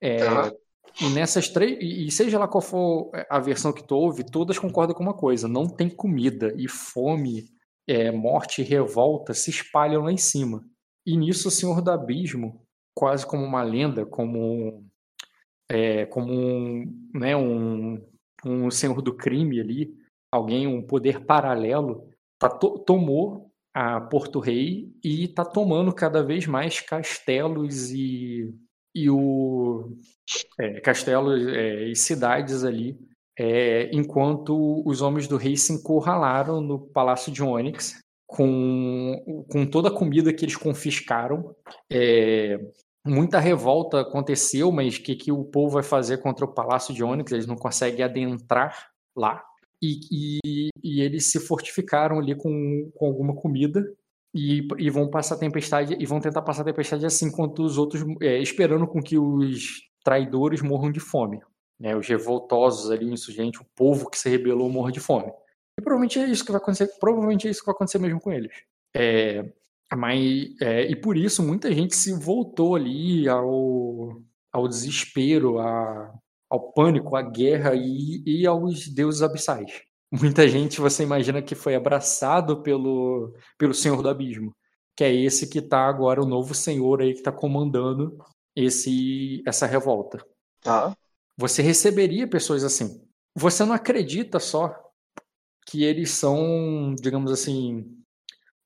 É. 0.00 0.18
E 1.00 1.08
nessas 1.08 1.48
três, 1.48 1.78
e 1.80 2.10
seja 2.10 2.38
lá 2.38 2.46
qual 2.46 2.60
for 2.60 3.10
a 3.30 3.38
versão 3.38 3.72
que 3.72 3.86
tu 3.86 3.94
ouve, 3.94 4.24
todas 4.24 4.58
concordam 4.58 4.94
com 4.94 5.02
uma 5.02 5.14
coisa: 5.14 5.48
não 5.48 5.66
tem 5.66 5.88
comida 5.88 6.52
e 6.56 6.68
fome 6.68 7.46
é, 7.86 8.10
morte 8.10 8.60
e 8.62 8.64
revolta 8.64 9.34
se 9.34 9.50
espalham 9.50 10.02
lá 10.02 10.12
em 10.12 10.16
cima. 10.16 10.64
E 11.06 11.16
nisso 11.16 11.48
o 11.48 11.50
Senhor 11.50 11.80
do 11.80 11.90
Abismo, 11.90 12.64
quase 12.94 13.26
como 13.26 13.44
uma 13.44 13.62
lenda, 13.62 14.06
como, 14.06 14.84
é, 15.68 16.06
como 16.06 16.32
um, 16.32 17.08
né, 17.14 17.36
um, 17.36 18.00
um 18.44 18.70
Senhor 18.70 19.00
do 19.02 19.16
Crime 19.16 19.60
ali, 19.60 19.94
alguém, 20.30 20.66
um 20.66 20.82
poder 20.82 21.24
paralelo, 21.24 22.08
tá, 22.38 22.48
to, 22.48 22.78
tomou 22.78 23.50
a 23.74 24.00
Porto 24.00 24.38
Rei 24.38 24.92
e 25.02 25.24
está 25.24 25.44
tomando 25.44 25.92
cada 25.92 26.22
vez 26.22 26.46
mais 26.46 26.80
castelos 26.80 27.90
e, 27.90 28.54
e 28.94 29.08
o 29.08 29.96
é, 30.58 30.80
castelos 30.80 31.46
é, 31.48 31.88
e 31.88 31.96
cidades 31.96 32.64
ali 32.64 32.98
é, 33.38 33.90
enquanto 33.92 34.82
os 34.86 35.00
homens 35.00 35.26
do 35.26 35.36
rei 35.36 35.56
se 35.56 35.72
encurralaram 35.72 36.60
no 36.60 36.78
palácio 36.78 37.32
de 37.32 37.42
Onyx 37.42 37.98
com, 38.26 39.44
com 39.50 39.66
toda 39.66 39.88
a 39.88 39.94
comida 39.94 40.32
que 40.32 40.44
eles 40.44 40.56
confiscaram. 40.56 41.54
É, 41.90 42.58
muita 43.04 43.38
revolta 43.38 44.00
aconteceu, 44.00 44.70
mas 44.70 44.96
o 44.96 45.02
que, 45.02 45.16
que 45.16 45.32
o 45.32 45.44
povo 45.44 45.74
vai 45.74 45.82
fazer 45.82 46.18
contra 46.18 46.44
o 46.44 46.52
palácio 46.52 46.94
de 46.94 47.02
Onyx? 47.02 47.32
Eles 47.32 47.46
não 47.46 47.56
conseguem 47.56 48.04
adentrar 48.04 48.90
lá. 49.16 49.42
E, 49.82 50.38
e, 50.44 50.68
e 50.82 51.00
eles 51.00 51.30
se 51.30 51.40
fortificaram 51.40 52.18
ali 52.18 52.36
com, 52.36 52.90
com 52.94 53.06
alguma 53.06 53.34
comida 53.34 53.84
e, 54.34 54.66
e, 54.78 54.90
vão 54.90 55.08
passar 55.08 55.36
tempestade 55.36 55.96
e 55.98 56.06
vão 56.06 56.20
tentar 56.20 56.42
passar 56.42 56.64
tempestade 56.64 57.04
assim 57.04 57.26
enquanto 57.26 57.62
os 57.62 57.76
outros 57.76 58.02
é, 58.20 58.38
esperando 58.38 58.86
com 58.86 59.02
que 59.02 59.18
os 59.18 59.82
traidores 60.02 60.62
morram 60.62 60.90
de 60.90 61.00
fome 61.00 61.40
né, 61.82 61.96
os 61.96 62.06
revoltosos 62.06 62.92
ali, 62.92 63.04
o 63.04 63.12
insurgente, 63.12 63.60
o 63.60 63.66
povo 63.74 64.08
que 64.08 64.16
se 64.16 64.28
rebelou 64.28 64.70
morre 64.70 64.92
de 64.92 65.00
fome. 65.00 65.32
E 65.76 65.82
provavelmente 65.82 66.20
é 66.20 66.26
isso 66.26 66.44
que 66.44 66.52
vai 66.52 66.60
acontecer, 66.60 66.86
provavelmente 67.00 67.48
é 67.48 67.50
isso 67.50 67.58
que 67.58 67.66
vai 67.66 67.74
acontecer 67.74 67.98
mesmo 67.98 68.20
com 68.20 68.30
eles. 68.30 68.54
É, 68.94 69.44
mas, 69.96 70.20
é, 70.60 70.82
e 70.88 70.94
por 70.94 71.16
isso 71.16 71.42
muita 71.42 71.72
gente 71.72 71.96
se 71.96 72.12
voltou 72.12 72.76
ali 72.76 73.28
ao, 73.28 74.22
ao 74.52 74.68
desespero, 74.68 75.58
a, 75.58 76.14
ao 76.48 76.72
pânico, 76.72 77.16
à 77.16 77.22
guerra 77.22 77.74
e, 77.74 78.22
e 78.24 78.46
aos 78.46 78.86
deuses 78.86 79.20
abissais. 79.20 79.82
Muita 80.12 80.46
gente 80.46 80.78
você 80.78 81.02
imagina 81.02 81.40
que 81.40 81.54
foi 81.54 81.74
abraçado 81.74 82.62
pelo, 82.62 83.34
pelo 83.56 83.72
Senhor 83.72 84.02
do 84.02 84.10
Abismo, 84.10 84.54
que 84.94 85.02
é 85.02 85.10
esse 85.10 85.48
que 85.48 85.58
está 85.58 85.88
agora 85.88 86.22
o 86.22 86.26
novo 86.26 86.54
Senhor 86.54 87.00
aí 87.00 87.14
que 87.14 87.20
está 87.20 87.32
comandando 87.32 88.18
esse 88.54 89.42
essa 89.46 89.64
revolta. 89.64 90.22
Tá. 90.60 90.94
Você 91.36 91.62
receberia 91.62 92.28
pessoas 92.28 92.62
assim. 92.62 93.02
Você 93.34 93.64
não 93.64 93.72
acredita 93.72 94.38
só 94.38 94.74
que 95.66 95.82
eles 95.82 96.10
são, 96.10 96.94
digamos 97.00 97.32
assim, 97.32 97.98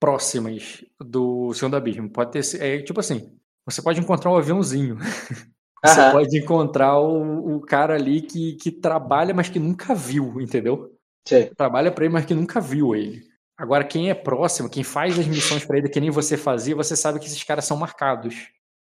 próximas 0.01 0.85
do 0.99 1.55
Senhor 1.55 1.71
do 1.71 1.77
Abismo. 1.77 2.11
Pode 2.11 2.33
ter, 2.33 2.61
é 2.61 2.83
tipo 2.83 2.99
assim, 2.99 3.39
você 3.65 3.81
pode 3.81 4.01
encontrar 4.01 4.33
um 4.33 4.37
aviãozinho. 4.37 4.97
Você 5.85 6.11
pode 6.11 6.37
encontrar 6.39 6.99
o, 6.99 7.57
o, 7.57 7.61
cara 7.61 7.95
ali 7.95 8.21
que, 8.21 8.55
que 8.55 8.73
trabalha, 8.73 9.33
mas 9.33 9.49
que 9.49 9.61
nunca 9.61 9.95
viu, 9.95 10.41
entendeu? 10.41 10.96
Sim. 11.27 11.51
Trabalha 11.57 11.91
para 11.91 12.05
ele, 12.05 12.15
mas 12.15 12.25
que 12.25 12.35
nunca 12.35 12.61
viu 12.61 12.95
ele. 12.95 13.23
Agora, 13.59 13.85
quem 13.85 14.11
é 14.11 14.15
próximo, 14.15 14.69
quem 14.69 14.85
faz 14.85 15.19
as 15.19 15.27
missões 15.27 15.65
para 15.65 15.79
ele, 15.79 15.89
que 15.89 16.01
nem 16.01 16.11
você 16.11 16.37
fazia, 16.37 16.77
você 16.77 16.95
sabe 16.95 17.19
que 17.19 17.27
esses 17.27 17.43
caras 17.43 17.65
são 17.65 17.77
marcados. 17.77 18.35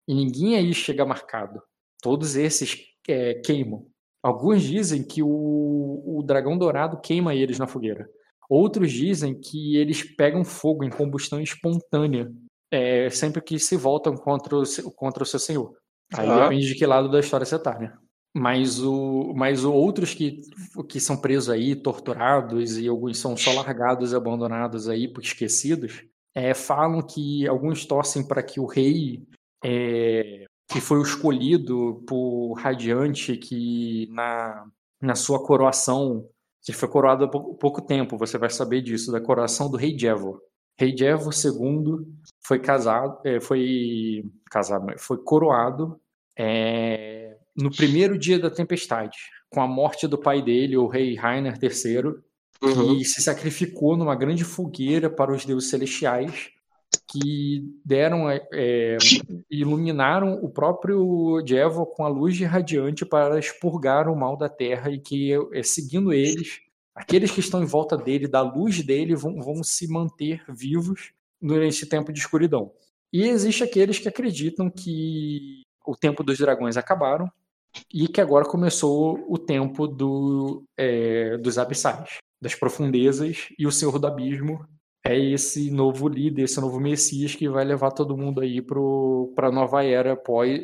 E 0.07 0.13
ninguém 0.13 0.55
aí 0.55 0.73
chega 0.73 1.05
marcado. 1.05 1.61
Todos 2.01 2.35
esses 2.35 2.77
é, 3.07 3.35
queimam. 3.35 3.87
Alguns 4.21 4.61
dizem 4.63 5.03
que 5.03 5.23
o, 5.23 6.03
o 6.05 6.23
dragão 6.23 6.57
dourado 6.57 6.99
queima 6.99 7.33
eles 7.33 7.57
na 7.57 7.67
fogueira. 7.67 8.07
Outros 8.49 8.91
dizem 8.91 9.39
que 9.39 9.75
eles 9.77 10.03
pegam 10.03 10.43
fogo 10.43 10.83
em 10.83 10.89
combustão 10.89 11.41
espontânea 11.41 12.31
é, 12.71 13.09
sempre 13.09 13.41
que 13.41 13.57
se 13.57 13.77
voltam 13.77 14.15
contra 14.15 14.55
o, 14.57 14.91
contra 14.95 15.23
o 15.23 15.25
seu 15.25 15.39
senhor. 15.39 15.73
Aí 16.13 16.27
ah. 16.27 16.43
depende 16.43 16.67
de 16.67 16.75
que 16.75 16.85
lado 16.85 17.09
da 17.09 17.19
história 17.19 17.45
você 17.45 17.57
tá, 17.57 17.77
né? 17.79 17.93
Mas, 18.37 18.83
o, 18.83 19.33
mas 19.33 19.63
outros 19.63 20.13
que, 20.13 20.41
que 20.89 20.99
são 20.99 21.15
presos 21.15 21.49
aí, 21.49 21.73
torturados, 21.73 22.77
e 22.77 22.85
alguns 22.85 23.17
são 23.17 23.37
só 23.37 23.53
largados 23.53 24.11
e 24.11 24.15
abandonados 24.15 24.89
aí, 24.89 25.11
esquecidos, 25.21 26.03
é, 26.35 26.53
falam 26.53 27.01
que 27.01 27.47
alguns 27.47 27.85
torcem 27.85 28.27
para 28.27 28.43
que 28.43 28.59
o 28.59 28.65
rei, 28.65 29.25
é, 29.63 30.45
que 30.67 30.81
foi 30.81 31.01
escolhido 31.01 32.03
por 32.05 32.55
Radiante, 32.55 33.37
que 33.37 34.09
na, 34.11 34.67
na 35.01 35.15
sua 35.15 35.41
coroação, 35.41 36.27
que 36.61 36.73
foi 36.73 36.89
coroado 36.89 37.23
há 37.23 37.29
pouco, 37.29 37.55
pouco 37.55 37.81
tempo, 37.81 38.17
você 38.17 38.37
vai 38.37 38.49
saber 38.49 38.81
disso, 38.81 39.13
da 39.13 39.21
coroação 39.21 39.71
do 39.71 39.77
rei 39.77 39.97
Jevo. 39.97 40.41
Rei 40.77 40.93
Jevo 40.95 41.29
II 41.29 42.05
foi 42.45 42.59
casado, 42.59 43.17
é, 43.23 43.39
foi 43.39 44.29
casado, 44.51 44.87
foi 44.99 45.23
coroado 45.23 45.97
é, 46.37 47.24
no 47.55 47.71
primeiro 47.71 48.17
dia 48.17 48.37
da 48.37 48.49
tempestade, 48.49 49.17
com 49.49 49.61
a 49.61 49.67
morte 49.67 50.07
do 50.07 50.17
pai 50.17 50.41
dele, 50.41 50.75
o 50.75 50.87
rei 50.87 51.15
Rainer 51.15 51.57
III, 51.61 52.15
uhum. 52.61 52.97
que 52.97 53.05
se 53.05 53.21
sacrificou 53.21 53.95
numa 53.95 54.15
grande 54.15 54.43
fogueira 54.43 55.09
para 55.09 55.31
os 55.31 55.45
deuses 55.45 55.69
celestiais, 55.69 56.49
que 57.09 57.63
deram, 57.83 58.29
é, 58.29 58.97
iluminaram 59.49 60.33
o 60.43 60.49
próprio 60.49 61.41
Jevo 61.45 61.85
com 61.85 62.03
a 62.03 62.09
luz 62.09 62.39
radiante 62.41 63.05
para 63.05 63.39
expurgar 63.39 64.09
o 64.09 64.15
mal 64.15 64.35
da 64.35 64.49
terra 64.49 64.91
e 64.91 64.99
que, 64.99 65.31
é, 65.53 65.63
seguindo 65.63 66.11
eles, 66.11 66.59
aqueles 66.93 67.31
que 67.31 67.39
estão 67.39 67.63
em 67.63 67.65
volta 67.65 67.97
dele, 67.97 68.27
da 68.27 68.41
luz 68.41 68.83
dele, 68.83 69.15
vão, 69.15 69.39
vão 69.41 69.63
se 69.63 69.87
manter 69.87 70.43
vivos 70.49 71.13
durante 71.41 71.75
esse 71.75 71.87
tempo 71.87 72.11
de 72.11 72.19
escuridão. 72.19 72.71
E 73.13 73.23
existe 73.23 73.63
aqueles 73.63 73.99
que 73.99 74.09
acreditam 74.09 74.69
que 74.69 75.61
o 75.85 75.95
tempo 75.95 76.23
dos 76.23 76.37
dragões 76.37 76.75
acabaram 76.75 77.31
e 77.93 78.07
que 78.07 78.21
agora 78.21 78.45
começou 78.45 79.25
o 79.27 79.37
tempo 79.37 79.87
do, 79.87 80.63
é, 80.77 81.37
dos 81.37 81.57
abissais, 81.57 82.17
das 82.41 82.55
profundezas, 82.55 83.49
e 83.57 83.65
o 83.65 83.71
Senhor 83.71 83.97
do 83.99 84.07
Abismo 84.07 84.65
é 85.05 85.17
esse 85.17 85.69
novo 85.69 86.07
líder, 86.07 86.43
esse 86.43 86.59
novo 86.59 86.79
Messias 86.79 87.35
que 87.35 87.47
vai 87.47 87.63
levar 87.63 87.91
todo 87.91 88.17
mundo 88.17 88.41
aí 88.41 88.61
para 88.61 89.47
a 89.47 89.51
nova 89.51 89.83
era 89.83 90.13
após, 90.13 90.61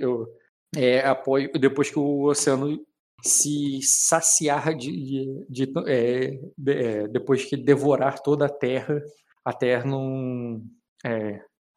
é, 0.76 1.00
após, 1.02 1.50
depois 1.60 1.92
que 1.92 2.00
o 2.00 2.24
oceano 2.24 2.80
se 3.24 3.80
saciar 3.84 4.76
de, 4.76 5.46
de, 5.48 5.68
de, 5.68 5.74
é, 5.88 6.40
de 6.58 6.72
é, 6.72 7.08
depois 7.08 7.46
que 7.46 7.56
devorar 7.56 8.20
toda 8.20 8.48
a 8.48 8.50
terra, 8.50 9.00
a 9.46 9.54
terra 9.54 9.86
não 9.86 10.64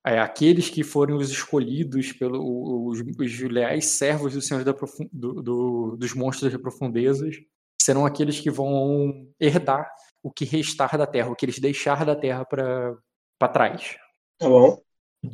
é, 0.07 0.19
aqueles 0.19 0.69
que 0.69 0.83
foram 0.83 1.17
os 1.17 1.31
escolhidos 1.31 2.13
pelos 2.13 3.01
os, 3.19 3.41
leais 3.41 3.87
servos 3.87 4.35
do 4.35 4.43
Senhor 4.43 4.63
da 4.63 4.75
do, 5.13 5.43
do, 5.43 5.97
dos 5.97 6.15
monstros 6.15 6.53
das 6.53 6.61
profundezas 6.61 7.37
serão 7.81 8.05
aqueles 8.05 8.39
que 8.39 8.51
vão 8.51 9.29
herdar 9.41 9.91
o 10.23 10.31
que 10.31 10.45
restar 10.45 10.97
da 10.97 11.07
terra, 11.07 11.31
o 11.31 11.37
que 11.37 11.45
eles 11.45 11.59
deixar 11.59 12.05
da 12.05 12.17
terra 12.17 12.47
para 12.47 13.49
trás. 13.53 13.97
Tá 14.39 14.49
bom. 14.49 14.83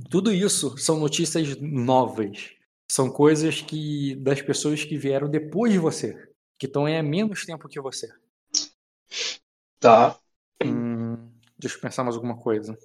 Tudo 0.09 0.33
isso 0.33 0.76
são 0.78 0.98
notícias 0.98 1.56
novas. 1.61 2.50
São 2.90 3.09
coisas 3.09 3.61
que 3.61 4.16
das 4.16 4.42
pessoas 4.42 4.85
que 4.85 4.98
vieram 4.98 5.30
depois 5.30 5.72
de 5.72 5.78
você, 5.78 6.28
que 6.59 6.66
estão 6.66 6.87
aí 6.87 6.96
há 6.96 7.02
menos 7.02 7.46
tempo 7.46 7.68
que 7.68 7.80
você. 7.80 8.09
Tá. 9.78 10.18
Hum, 10.64 11.30
deixa 11.56 11.76
eu 11.76 11.80
pensar 11.80 12.02
mais 12.02 12.16
alguma 12.16 12.37
coisa. 12.37 12.76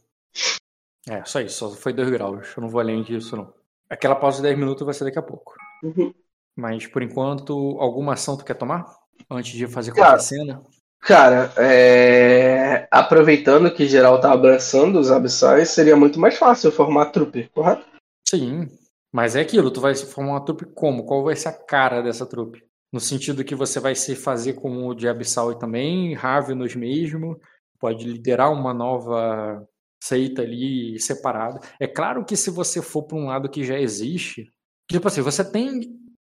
É, 1.07 1.23
só 1.23 1.39
isso, 1.39 1.57
só 1.57 1.69
foi 1.75 1.93
dois 1.93 2.09
graus. 2.09 2.53
Eu 2.55 2.61
não 2.61 2.69
vou 2.69 2.81
além 2.81 3.03
disso, 3.03 3.35
não. 3.35 3.53
Aquela 3.89 4.15
pausa 4.15 4.37
de 4.37 4.43
10 4.43 4.57
minutos 4.57 4.83
vai 4.83 4.93
ser 4.93 5.03
daqui 5.05 5.19
a 5.19 5.21
pouco. 5.21 5.53
Uhum. 5.83 6.13
Mas, 6.55 6.87
por 6.87 7.03
enquanto, 7.03 7.53
alguma 7.79 8.13
ação 8.13 8.37
tu 8.37 8.43
quer 8.43 8.55
tomar? 8.55 8.85
Antes 9.29 9.53
de 9.53 9.67
fazer 9.67 9.91
qualquer 9.91 10.19
cena? 10.19 10.63
Cara, 10.99 11.53
é... 11.57 12.87
aproveitando 12.89 13.71
que 13.71 13.87
geral 13.87 14.19
tá 14.19 14.31
abraçando 14.31 14.99
os 14.99 15.11
abissais, 15.11 15.69
seria 15.69 15.95
muito 15.95 16.19
mais 16.19 16.37
fácil 16.37 16.71
formar 16.71 17.11
trupe, 17.11 17.47
correto? 17.53 17.85
Sim, 18.27 18.67
mas 19.13 19.35
é 19.35 19.41
aquilo, 19.41 19.69
tu 19.69 19.79
vai 19.79 19.95
formar 19.95 20.31
uma 20.31 20.45
trupe 20.45 20.65
como? 20.65 21.05
Qual 21.05 21.23
vai 21.23 21.35
ser 21.35 21.49
a 21.49 21.53
cara 21.53 22.01
dessa 22.01 22.25
trupe? 22.25 22.63
No 22.91 22.99
sentido 22.99 23.43
que 23.43 23.53
você 23.53 23.79
vai 23.79 23.93
se 23.93 24.15
fazer 24.15 24.53
como 24.53 24.89
o 24.89 24.95
de 24.95 25.07
Abissal 25.07 25.53
também, 25.55 26.15
Ravenous 26.15 26.75
mesmo, 26.75 27.39
pode 27.79 28.03
liderar 28.05 28.51
uma 28.51 28.73
nova 28.73 29.63
seita 30.01 30.41
ali 30.41 30.99
separada. 30.99 31.59
É 31.79 31.87
claro 31.87 32.25
que 32.25 32.35
se 32.35 32.49
você 32.49 32.81
for 32.81 33.03
para 33.03 33.17
um 33.17 33.25
lado 33.25 33.49
que 33.49 33.63
já 33.63 33.79
existe, 33.79 34.51
tipo 34.89 35.07
assim, 35.07 35.21
você 35.21 35.43
tem 35.43 35.81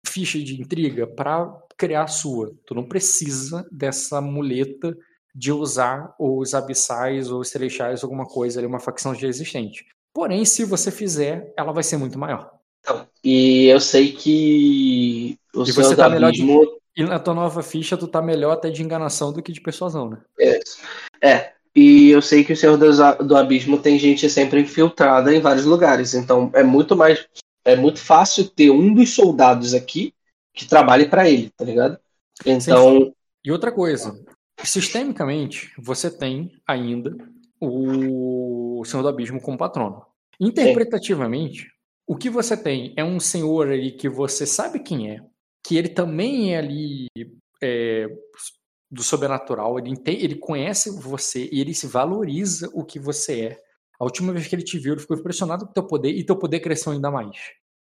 ficha 0.07 0.39
de 0.39 0.61
intriga 0.61 1.07
para 1.07 1.49
criar 1.77 2.05
a 2.05 2.09
sua. 2.09 2.55
Tu 2.67 2.75
não 2.75 2.85
precisa 2.85 3.67
dessa 3.71 4.21
muleta 4.21 4.97
de 5.35 5.53
usar 5.53 6.15
os 6.19 6.55
abissais 6.55 7.31
ou 7.31 7.41
os 7.41 7.49
celestiais, 7.49 8.03
alguma 8.03 8.27
coisa 8.27 8.59
ali, 8.59 8.67
uma 8.67 8.81
facção 8.81 9.15
já 9.15 9.29
existente. 9.29 9.87
Porém, 10.13 10.45
se 10.45 10.65
você 10.65 10.91
fizer, 10.91 11.53
ela 11.57 11.73
vai 11.73 11.83
ser 11.83 11.97
muito 11.97 12.19
maior. 12.19 12.51
Então, 12.81 13.07
e 13.23 13.67
eu 13.67 13.81
sei 13.81 14.13
que 14.13 15.39
o 15.55 15.63
e 15.63 15.73
você 15.73 15.95
tá 15.95 16.09
melhor 16.09 16.33
de... 16.33 16.43
E 16.97 17.05
na 17.05 17.21
tua 17.21 17.35
nova 17.35 17.63
ficha, 17.63 17.97
tu 17.97 18.09
tá 18.09 18.21
melhor 18.21 18.51
até 18.51 18.71
de 18.71 18.83
enganação 18.83 19.33
do 19.33 19.41
que 19.41 19.53
de 19.53 19.61
persuasão, 19.61 20.11
né? 20.11 20.21
É. 20.41 20.61
é. 21.23 21.53
E 21.75 22.11
eu 22.11 22.21
sei 22.21 22.45
que 22.45 22.53
o 22.53 22.57
Senhor 22.57 22.77
do 22.77 23.37
Abismo 23.37 23.79
tem 23.79 23.99
gente 23.99 24.29
sempre 24.29 24.61
infiltrada 24.61 25.35
em 25.35 25.41
vários 25.41 25.65
lugares. 25.65 26.15
Então 26.15 26.51
é 26.55 26.63
muito 26.63 26.97
mais. 26.97 27.27
É 27.65 27.77
muito 27.77 28.01
fácil 28.01 28.49
ter 28.49 28.71
um 28.71 28.95
dos 28.95 29.15
soldados 29.15 29.75
aqui 29.75 30.15
que 30.55 30.67
trabalhe 30.67 31.07
para 31.07 31.29
ele, 31.29 31.51
tá 31.57 31.65
ligado? 31.65 31.99
Então. 32.45 33.01
Sim. 33.01 33.13
E 33.45 33.53
outra 33.53 33.71
coisa, 33.71 34.19
sistemicamente, 34.63 35.73
você 35.79 36.11
tem 36.11 36.53
ainda 36.67 37.17
o 37.61 38.83
Senhor 38.85 39.03
do 39.03 39.09
Abismo 39.09 39.41
como 39.41 39.59
patrono. 39.59 40.03
Interpretativamente, 40.41 41.63
Sim. 41.63 41.69
o 42.07 42.17
que 42.17 42.31
você 42.31 42.57
tem 42.57 42.95
é 42.97 43.05
um 43.05 43.19
senhor 43.19 43.69
ali 43.69 43.93
que 43.93 44.09
você 44.09 44.47
sabe 44.47 44.81
quem 44.81 45.11
é, 45.11 45.21
que 45.65 45.77
ele 45.77 45.89
também 45.89 46.55
é 46.55 46.59
ali 46.59 47.09
é, 47.63 48.07
do 48.91 49.03
sobrenatural, 49.03 49.79
ele, 49.79 49.91
entende, 49.91 50.25
ele 50.25 50.37
conhece 50.37 50.91
você 50.91 51.49
e 51.53 51.61
ele 51.61 51.75
se 51.75 51.87
valoriza 51.87 52.71
o 52.73 52.85
que 52.85 52.99
você 52.99 53.41
é. 53.41 53.59
A 54.01 54.05
última 54.05 54.33
vez 54.33 54.47
que 54.47 54.55
ele 54.55 54.63
te 54.63 54.79
viu, 54.79 54.93
ele 54.93 55.01
ficou 55.01 55.17
impressionado 55.17 55.65
com 55.65 55.71
o 55.71 55.75
teu 55.75 55.87
poder 55.87 56.11
e 56.11 56.25
teu 56.25 56.37
poder 56.37 56.61
cresceu 56.61 56.93
ainda 56.93 57.11
mais. 57.11 57.37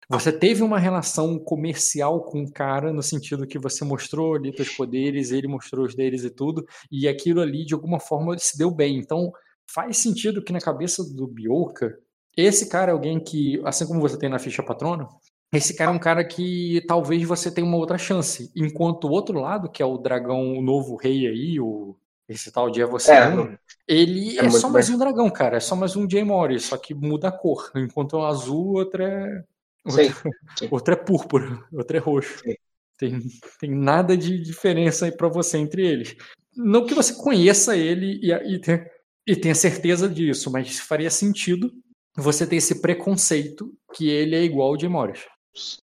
Você 0.09 0.31
teve 0.31 0.61
uma 0.61 0.77
relação 0.77 1.39
comercial 1.39 2.23
com 2.23 2.43
o 2.43 2.51
cara 2.51 2.91
no 2.91 3.01
sentido 3.01 3.47
que 3.47 3.57
você 3.57 3.83
mostrou 3.85 4.35
ali 4.35 4.53
teus 4.53 4.69
poderes, 4.69 5.31
ele 5.31 5.47
mostrou 5.47 5.85
os 5.85 5.95
deles 5.95 6.23
e 6.23 6.29
tudo, 6.29 6.65
e 6.91 7.07
aquilo 7.07 7.41
ali 7.41 7.65
de 7.65 7.73
alguma 7.73 7.99
forma 7.99 8.37
se 8.37 8.57
deu 8.57 8.69
bem. 8.69 8.97
Então 8.97 9.31
faz 9.65 9.97
sentido 9.97 10.43
que 10.43 10.53
na 10.53 10.59
cabeça 10.59 11.03
do 11.03 11.25
Bioka, 11.27 11.97
esse 12.35 12.67
cara 12.67 12.91
é 12.91 12.93
alguém 12.93 13.19
que, 13.19 13.61
assim 13.63 13.87
como 13.87 14.01
você 14.01 14.17
tem 14.17 14.29
na 14.29 14.39
ficha 14.39 14.61
patrono, 14.61 15.07
esse 15.53 15.75
cara 15.75 15.91
é 15.91 15.93
um 15.93 15.99
cara 15.99 16.23
que 16.23 16.83
talvez 16.87 17.23
você 17.23 17.51
tenha 17.51 17.65
uma 17.65 17.77
outra 17.77 17.97
chance. 17.97 18.51
Enquanto 18.55 19.05
o 19.05 19.11
outro 19.11 19.39
lado, 19.39 19.69
que 19.69 19.83
é 19.83 19.85
o 19.85 19.97
dragão, 19.97 20.57
o 20.57 20.61
novo 20.61 20.95
rei 20.95 21.27
aí, 21.27 21.59
o, 21.59 21.95
esse 22.27 22.51
tal 22.51 22.71
de 22.71 22.83
você, 22.85 23.11
é, 23.11 23.57
ele 23.87 24.39
é, 24.39 24.45
é 24.45 24.49
só 24.49 24.67
mais 24.69 24.87
bem. 24.87 24.95
um 24.95 24.99
dragão, 24.99 25.29
cara. 25.29 25.57
É 25.57 25.59
só 25.59 25.75
mais 25.75 25.95
um 25.95 26.09
Jay 26.09 26.23
Morris, 26.23 26.65
só 26.65 26.77
que 26.77 26.93
muda 26.93 27.27
a 27.27 27.31
cor. 27.31 27.71
Enquanto 27.75 28.17
é 28.17 28.27
azul, 28.27 28.73
outro 28.77 29.03
é. 29.03 29.43
Sim, 29.87 30.13
sim. 30.57 30.67
Outro 30.71 30.93
é 30.93 30.97
púrpura, 30.97 31.63
outro 31.71 31.97
é 31.97 31.99
roxo. 31.99 32.39
Sim. 32.39 32.55
Tem, 32.97 33.19
tem 33.59 33.71
nada 33.71 34.15
de 34.17 34.39
diferença 34.39 35.05
aí 35.05 35.11
para 35.11 35.27
você 35.27 35.57
entre 35.57 35.85
eles. 35.85 36.15
Não 36.55 36.85
que 36.85 36.93
você 36.93 37.13
conheça 37.13 37.75
ele 37.75 38.19
e, 38.23 38.31
e, 38.31 38.59
tenha, 38.59 38.89
e 39.27 39.35
tenha 39.35 39.55
certeza 39.55 40.07
disso, 40.07 40.51
mas 40.51 40.79
faria 40.79 41.09
sentido 41.09 41.71
você 42.15 42.47
ter 42.47 42.57
esse 42.57 42.81
preconceito 42.81 43.73
que 43.93 44.09
ele 44.09 44.35
é 44.35 44.43
igual 44.43 44.69
ao 44.69 44.77
de 44.77 44.87
Morris. 44.87 45.25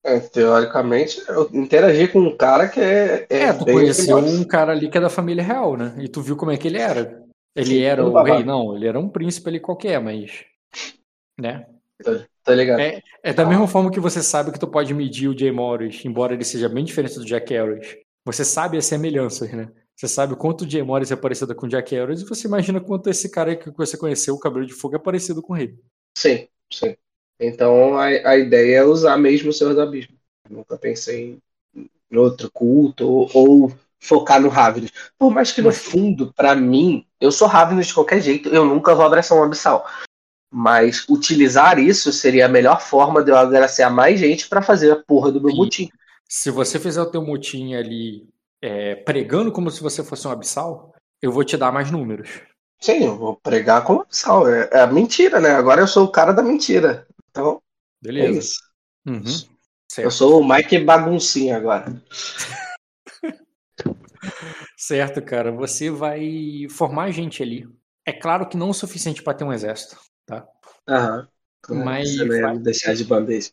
É, 0.03 0.19
teoricamente, 0.19 1.23
eu 1.29 1.51
interagi 1.53 2.09
com 2.09 2.21
um 2.21 2.37
cara 2.37 2.69
que 2.69 2.81
é. 2.81 3.27
É, 3.29 3.43
é 3.45 3.53
tu 3.53 3.65
conheceu 3.65 4.17
um 4.17 4.45
cara 4.45 4.73
ali 4.73 4.89
que 4.89 4.97
é 4.97 5.01
da 5.01 5.11
família 5.11 5.45
real, 5.45 5.77
né? 5.77 5.95
E 5.99 6.09
tu 6.09 6.23
viu 6.23 6.37
como 6.37 6.51
é 6.51 6.57
que 6.57 6.69
ele 6.69 6.79
era. 6.79 7.23
Ele 7.55 7.67
Sim, 7.67 7.83
era 7.83 8.05
o 8.05 8.11
babado. 8.11 8.37
rei? 8.37 8.45
Não, 8.45 8.75
ele 8.75 8.87
era 8.87 8.99
um 8.99 9.09
príncipe 9.09 9.49
ali 9.49 9.61
qualquer, 9.61 10.01
mas. 10.01 10.45
Né? 11.39 11.67
Tá 12.43 12.55
ligado? 12.55 12.81
É, 12.81 13.03
é 13.23 13.33
da 13.33 13.45
mesma 13.45 13.69
forma 13.69 13.91
que 13.91 14.01
você 14.01 14.23
sabe 14.23 14.53
que 14.53 14.59
tu 14.59 14.67
pode 14.67 14.95
medir 14.95 15.29
o 15.29 15.39
Jay 15.39 15.53
Morris, 15.53 16.03
embora 16.05 16.33
ele 16.33 16.45
seja 16.45 16.69
bem 16.69 16.85
diferente 16.85 17.19
do 17.19 17.25
Jack 17.25 17.53
Harris. 17.53 17.97
Você 18.25 18.45
sabe 18.45 18.79
as 18.79 18.87
semelhanças, 18.87 19.53
né? 19.53 19.71
Você 19.95 20.09
sabe 20.09 20.35
quanto 20.35 20.65
o 20.65 20.71
Jay 20.71 20.83
Morris 20.83 21.11
é 21.11 21.17
parecido 21.17 21.55
com 21.55 21.67
o 21.67 21.69
Jack 21.69 21.95
Harris 21.95 22.23
e 22.23 22.25
você 22.25 22.49
imagina 22.49 22.81
quanto 22.81 23.11
esse 23.11 23.31
cara 23.31 23.55
que 23.55 23.71
você 23.73 23.99
conheceu, 23.99 24.35
o 24.35 24.41
cabelo 24.41 24.65
de 24.65 24.73
fogo, 24.73 24.97
é 24.97 24.99
parecido 24.99 25.43
com 25.43 25.57
ele. 25.57 25.79
Sim, 26.17 26.49
sim. 26.73 26.97
Então 27.41 27.97
a, 27.97 28.05
a 28.05 28.37
ideia 28.37 28.79
é 28.79 28.85
usar 28.85 29.17
mesmo 29.17 29.49
o 29.49 29.53
Senhor 29.53 29.75
do 29.75 29.81
Abismo. 29.81 30.15
nunca 30.49 30.77
pensei 30.77 31.39
em 31.75 32.17
outro 32.17 32.51
culto 32.51 33.09
ou, 33.09 33.31
ou 33.33 33.73
focar 33.99 34.41
no 34.41 34.49
Ravenous. 34.49 34.93
Por 35.19 35.31
mais 35.31 35.51
que 35.51 35.63
no 35.63 35.73
fundo, 35.73 36.33
para 36.35 36.55
mim, 36.55 37.07
eu 37.19 37.33
sou 37.33 37.49
Ravenous 37.49 37.87
de 37.87 37.95
qualquer 37.95 38.21
jeito, 38.21 38.51
eu 38.51 38.65
nunca 38.65 38.95
vou 38.95 39.07
abraçar 39.07 39.39
um 39.39 39.43
abissal. 39.43 39.87
Mas 40.53 41.07
utilizar 41.09 41.79
isso 41.79 42.13
seria 42.13 42.47
a 42.47 42.49
melhor 42.49 42.81
forma 42.81 43.23
de 43.23 43.31
eu 43.31 43.37
agraciar 43.37 43.93
mais 43.93 44.19
gente 44.19 44.49
para 44.49 44.61
fazer 44.61 44.91
a 44.91 44.97
porra 44.97 45.31
do 45.33 45.41
meu 45.41 45.55
mutim. 45.55 45.89
Se 46.29 46.51
você 46.51 46.79
fizer 46.79 47.01
o 47.01 47.11
teu 47.11 47.23
mutim 47.23 47.75
ali 47.75 48.29
é, 48.61 48.97
pregando 48.97 49.53
como 49.53 49.71
se 49.71 49.83
você 49.83 50.03
fosse 50.03 50.27
um 50.27 50.31
abissal, 50.31 50.93
eu 51.23 51.31
vou 51.31 51.45
te 51.45 51.57
dar 51.57 51.73
mais 51.73 51.91
números. 51.91 52.41
Sim, 52.81 53.05
eu 53.05 53.17
vou 53.17 53.37
pregar 53.37 53.85
como 53.85 54.01
abissal. 54.01 54.49
É, 54.49 54.69
é 54.73 54.81
a 54.81 54.87
mentira, 54.87 55.41
né? 55.41 55.51
Agora 55.51 55.81
eu 55.81 55.87
sou 55.87 56.05
o 56.05 56.11
cara 56.11 56.33
da 56.33 56.43
mentira. 56.43 57.07
Então, 57.31 57.63
Beleza. 58.03 58.29
é 58.29 58.39
isso. 58.39 58.61
Uhum. 59.07 59.25
Eu 59.99 60.11
sou 60.11 60.41
o 60.41 60.49
Mike 60.49 60.79
Baguncinha 60.79 61.57
agora. 61.57 62.03
certo, 64.77 65.23
cara. 65.23 65.51
Você 65.53 65.91
vai 65.91 66.67
formar 66.71 67.11
gente 67.11 67.43
ali. 67.43 67.69
É 68.07 68.13
claro 68.13 68.49
que 68.49 68.57
não 68.57 68.71
o 68.71 68.75
suficiente 68.75 69.23
para 69.23 69.35
ter 69.35 69.45
um 69.45 69.53
exército 69.53 69.97
tá? 70.31 70.47
Aham. 70.89 71.29
Mas. 71.85 72.17
Você 72.17 72.25
não 72.25 72.55
ia 72.55 72.61
deixar 72.61 72.95
de 72.95 73.05
bandeja. 73.05 73.51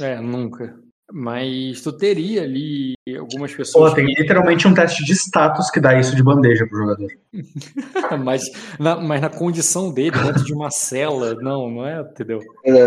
É, 0.00 0.18
nunca. 0.20 0.78
Mas 1.12 1.82
tu 1.82 1.92
teria 1.92 2.42
ali 2.42 2.94
algumas 3.18 3.54
pessoas. 3.54 3.90
Pô, 3.90 3.96
tem 3.96 4.06
literalmente 4.06 4.66
um 4.66 4.72
teste 4.72 5.04
de 5.04 5.12
status 5.12 5.70
que 5.70 5.78
dá 5.78 5.98
isso 5.98 6.16
de 6.16 6.22
bandeja 6.22 6.66
pro 6.66 6.78
jogador. 6.78 7.10
mas, 8.24 8.50
na, 8.78 8.96
mas 8.96 9.20
na 9.20 9.28
condição 9.28 9.92
dele, 9.92 10.18
dentro 10.18 10.44
de 10.44 10.54
uma 10.54 10.70
cela, 10.70 11.34
não, 11.34 11.70
não 11.70 11.86
é, 11.86 12.00
entendeu? 12.00 12.40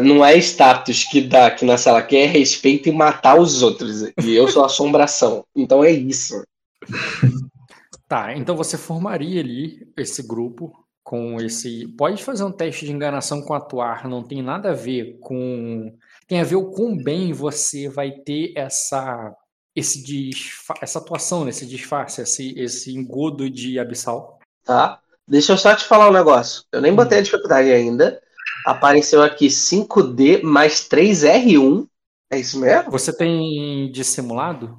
Não 0.03 0.25
é 0.25 0.35
status 0.37 1.03
que 1.03 1.21
dá 1.21 1.47
aqui 1.47 1.63
na 1.63 1.77
sala, 1.77 2.01
que 2.01 2.17
é 2.17 2.25
respeito 2.25 2.89
e 2.89 2.91
matar 2.91 3.39
os 3.39 3.61
outros. 3.61 4.01
E 4.23 4.35
eu 4.35 4.47
sou 4.47 4.65
assombração. 4.65 5.45
Então 5.55 5.83
é 5.83 5.91
isso. 5.91 6.43
Tá, 8.07 8.35
então 8.35 8.55
você 8.55 8.77
formaria 8.77 9.41
ali 9.41 9.87
esse 9.95 10.25
grupo 10.25 10.73
com 11.07 11.39
esse. 11.39 11.87
Pode 11.97 12.21
fazer 12.21 12.43
um 12.43 12.51
teste 12.51 12.85
de 12.85 12.91
enganação 12.91 13.41
com 13.41 13.53
atuar, 13.53 14.09
não 14.09 14.21
tem 14.21 14.41
nada 14.41 14.71
a 14.71 14.73
ver 14.73 15.17
com. 15.21 15.93
Tem 16.27 16.41
a 16.41 16.43
ver 16.43 16.57
o 16.57 16.71
quão 16.71 16.95
bem 16.97 17.31
você 17.31 17.87
vai 17.87 18.11
ter 18.11 18.53
essa 18.55 19.33
esse 19.75 20.01
disfa... 20.03 20.73
essa 20.81 20.97
atuação, 20.97 21.43
né? 21.43 21.51
esse 21.51 21.65
disfarce, 21.65 22.21
esse, 22.21 22.57
esse 22.59 22.91
engodo 22.95 23.49
de 23.49 23.79
abissal. 23.79 24.39
Tá. 24.63 24.99
Deixa 25.27 25.53
eu 25.53 25.57
só 25.57 25.75
te 25.75 25.85
falar 25.85 26.09
um 26.09 26.13
negócio. 26.13 26.63
Eu 26.71 26.81
nem 26.81 26.93
botei 26.93 27.19
a 27.19 27.21
hum. 27.21 27.23
dificuldade 27.23 27.71
ainda. 27.71 28.21
Apareceu 28.65 29.21
aqui 29.21 29.47
5D 29.47 30.41
mais 30.41 30.89
3R1. 30.89 31.87
É 32.31 32.39
isso 32.39 32.59
mesmo? 32.59 32.91
Você 32.91 33.13
tem 33.15 33.91
dissimulado? 33.91 34.77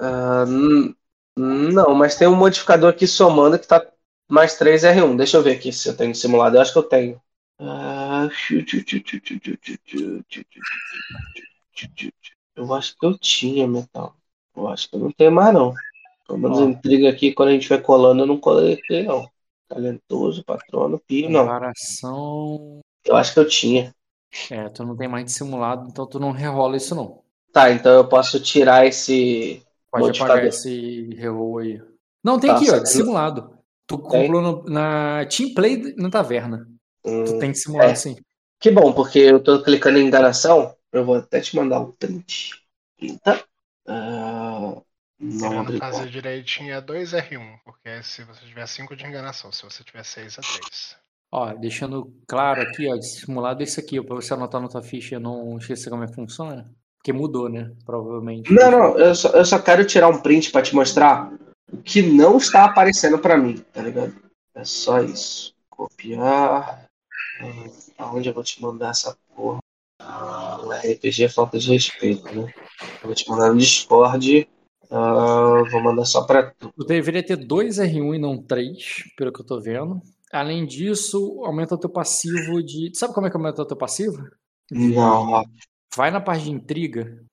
Uh, 0.00 0.94
não, 1.36 1.94
mas 1.94 2.16
tem 2.16 2.26
um 2.26 2.34
modificador 2.34 2.90
aqui 2.90 3.06
somando 3.06 3.58
que 3.58 3.66
tá 3.66 3.84
mais 4.28 4.54
3 4.54 4.82
R1. 4.82 5.16
Deixa 5.16 5.36
eu 5.36 5.42
ver 5.42 5.56
aqui 5.56 5.72
se 5.72 5.88
eu 5.88 5.96
tenho 5.96 6.14
simulado. 6.14 6.56
Eu 6.56 6.62
acho 6.62 6.72
que 6.72 6.78
eu 6.78 6.82
tenho. 6.82 7.20
Eu 12.56 12.72
acho 12.74 12.96
que 12.96 13.04
eu 13.04 13.18
tinha 13.18 13.66
metal. 13.66 14.14
Eu 14.56 14.68
acho 14.68 14.88
que 14.88 14.96
eu 14.96 15.00
não 15.00 15.10
tenho 15.10 15.32
mais, 15.32 15.52
não. 15.52 15.74
Pelo 16.26 16.38
menos 16.38 16.58
oh. 16.58 16.64
intriga 16.64 17.08
aqui, 17.08 17.32
quando 17.32 17.50
a 17.50 17.52
gente 17.52 17.68
vai 17.68 17.80
colando, 17.80 18.22
eu 18.22 18.26
não 18.26 18.38
coletei, 18.38 19.02
não. 19.02 19.28
Talentoso, 19.68 20.44
patrono, 20.44 21.00
pio, 21.06 21.28
não. 21.28 21.42
Comparação. 21.42 22.80
Eu 23.04 23.16
acho 23.16 23.34
que 23.34 23.40
eu 23.40 23.48
tinha. 23.48 23.94
É, 24.50 24.68
tu 24.68 24.84
não 24.84 24.96
tem 24.96 25.08
mais 25.08 25.24
de 25.24 25.32
simulado, 25.32 25.88
então 25.88 26.06
tu 26.06 26.18
não 26.18 26.30
rerola 26.30 26.76
isso, 26.76 26.94
não. 26.94 27.22
Tá, 27.52 27.70
então 27.70 27.92
eu 27.92 28.08
posso 28.08 28.40
tirar 28.40 28.86
esse. 28.86 29.62
Pode 29.90 30.20
apagar 30.20 30.46
esse 30.46 31.08
reroll 31.14 31.58
aí. 31.58 31.82
Não, 32.22 32.38
tem 32.38 32.50
tá, 32.50 32.56
aqui, 32.56 32.70
ó, 32.70 32.78
de 32.78 32.90
simulado. 32.90 33.58
Tu 33.86 33.98
comprou 33.98 34.40
no, 34.40 34.64
na 34.64 35.26
Team 35.26 35.52
Play 35.54 35.94
na 35.96 36.10
taverna. 36.10 36.66
Hum, 37.04 37.24
tu 37.24 37.38
tem 37.38 37.52
que 37.52 37.58
simular 37.58 37.88
é. 37.88 37.92
assim. 37.92 38.16
Que 38.58 38.70
bom, 38.70 38.92
porque 38.92 39.18
eu 39.18 39.42
tô 39.42 39.62
clicando 39.62 39.98
em 39.98 40.06
enganação. 40.06 40.74
Eu 40.92 41.04
vou 41.04 41.16
até 41.16 41.40
te 41.40 41.54
mandar 41.56 41.80
o 41.80 41.88
um 41.88 41.92
print. 41.92 42.52
Eita. 43.00 43.44
Uh, 43.86 44.82
não 45.18 45.78
fazer 45.78 46.08
direitinho 46.08 46.72
é 46.72 46.80
2R1, 46.80 47.58
porque 47.64 48.02
se 48.02 48.24
você 48.24 48.44
tiver 48.46 48.66
5 48.66 48.96
de 48.96 49.06
enganação, 49.06 49.52
se 49.52 49.62
você 49.62 49.84
tiver 49.84 50.04
6 50.04 50.38
é 50.38 50.40
3. 50.40 50.96
Ó, 51.32 51.52
deixando 51.54 52.14
claro 52.28 52.62
aqui, 52.62 52.86
ó, 52.88 53.00
simulado 53.00 53.62
esse 53.62 53.80
aqui, 53.80 54.00
para 54.00 54.14
você 54.14 54.32
anotar 54.32 54.60
na 54.60 54.68
tua 54.68 54.82
ficha 54.82 55.16
e 55.16 55.18
não 55.18 55.58
esquecer 55.58 55.90
como 55.90 56.04
é 56.04 56.06
que 56.06 56.14
funciona. 56.14 56.70
Porque 56.96 57.12
mudou, 57.12 57.48
né? 57.48 57.72
Provavelmente. 57.84 58.52
Não, 58.52 58.70
não, 58.70 58.98
eu 58.98 59.14
só, 59.14 59.28
eu 59.30 59.44
só 59.44 59.58
quero 59.58 59.84
tirar 59.84 60.08
um 60.08 60.22
print 60.22 60.50
para 60.50 60.62
te 60.62 60.74
mostrar 60.74 61.32
o 61.70 61.78
que 61.78 62.00
não 62.00 62.38
está 62.38 62.64
aparecendo 62.64 63.18
para 63.18 63.36
mim, 63.36 63.58
tá 63.72 63.82
ligado? 63.82 64.14
É 64.54 64.64
só 64.64 65.02
isso. 65.02 65.54
Copiar. 65.68 66.83
Aonde 67.98 68.28
eu 68.28 68.34
vou 68.34 68.44
te 68.44 68.60
mandar 68.60 68.90
essa 68.90 69.16
porra? 69.34 69.58
O 70.62 70.72
RPG 70.72 71.24
é 71.24 71.28
falta 71.28 71.58
de 71.58 71.72
respeito, 71.72 72.24
né? 72.34 72.52
Eu 73.02 73.06
vou 73.06 73.14
te 73.14 73.28
mandar 73.28 73.52
no 73.52 73.58
Discord. 73.58 74.48
Uh, 74.84 75.68
vou 75.70 75.82
mandar 75.82 76.04
só 76.04 76.24
pra 76.24 76.50
tu. 76.50 76.72
Tu 76.76 76.84
deveria 76.84 77.22
ter 77.24 77.36
dois 77.36 77.78
R1 77.78 78.14
e 78.14 78.18
não 78.18 78.40
três, 78.40 79.02
pelo 79.16 79.32
que 79.32 79.40
eu 79.40 79.46
tô 79.46 79.60
vendo. 79.60 80.00
Além 80.32 80.66
disso, 80.66 81.42
aumenta 81.44 81.74
o 81.74 81.78
teu 81.78 81.90
passivo 81.90 82.62
de. 82.62 82.90
Sabe 82.94 83.14
como 83.14 83.26
é 83.26 83.30
que 83.30 83.36
aumenta 83.36 83.62
o 83.62 83.66
teu 83.66 83.76
passivo? 83.76 84.28
Não. 84.70 85.44
Vai 85.96 86.10
na 86.10 86.20
parte 86.20 86.44
de 86.44 86.50
intriga. 86.50 87.24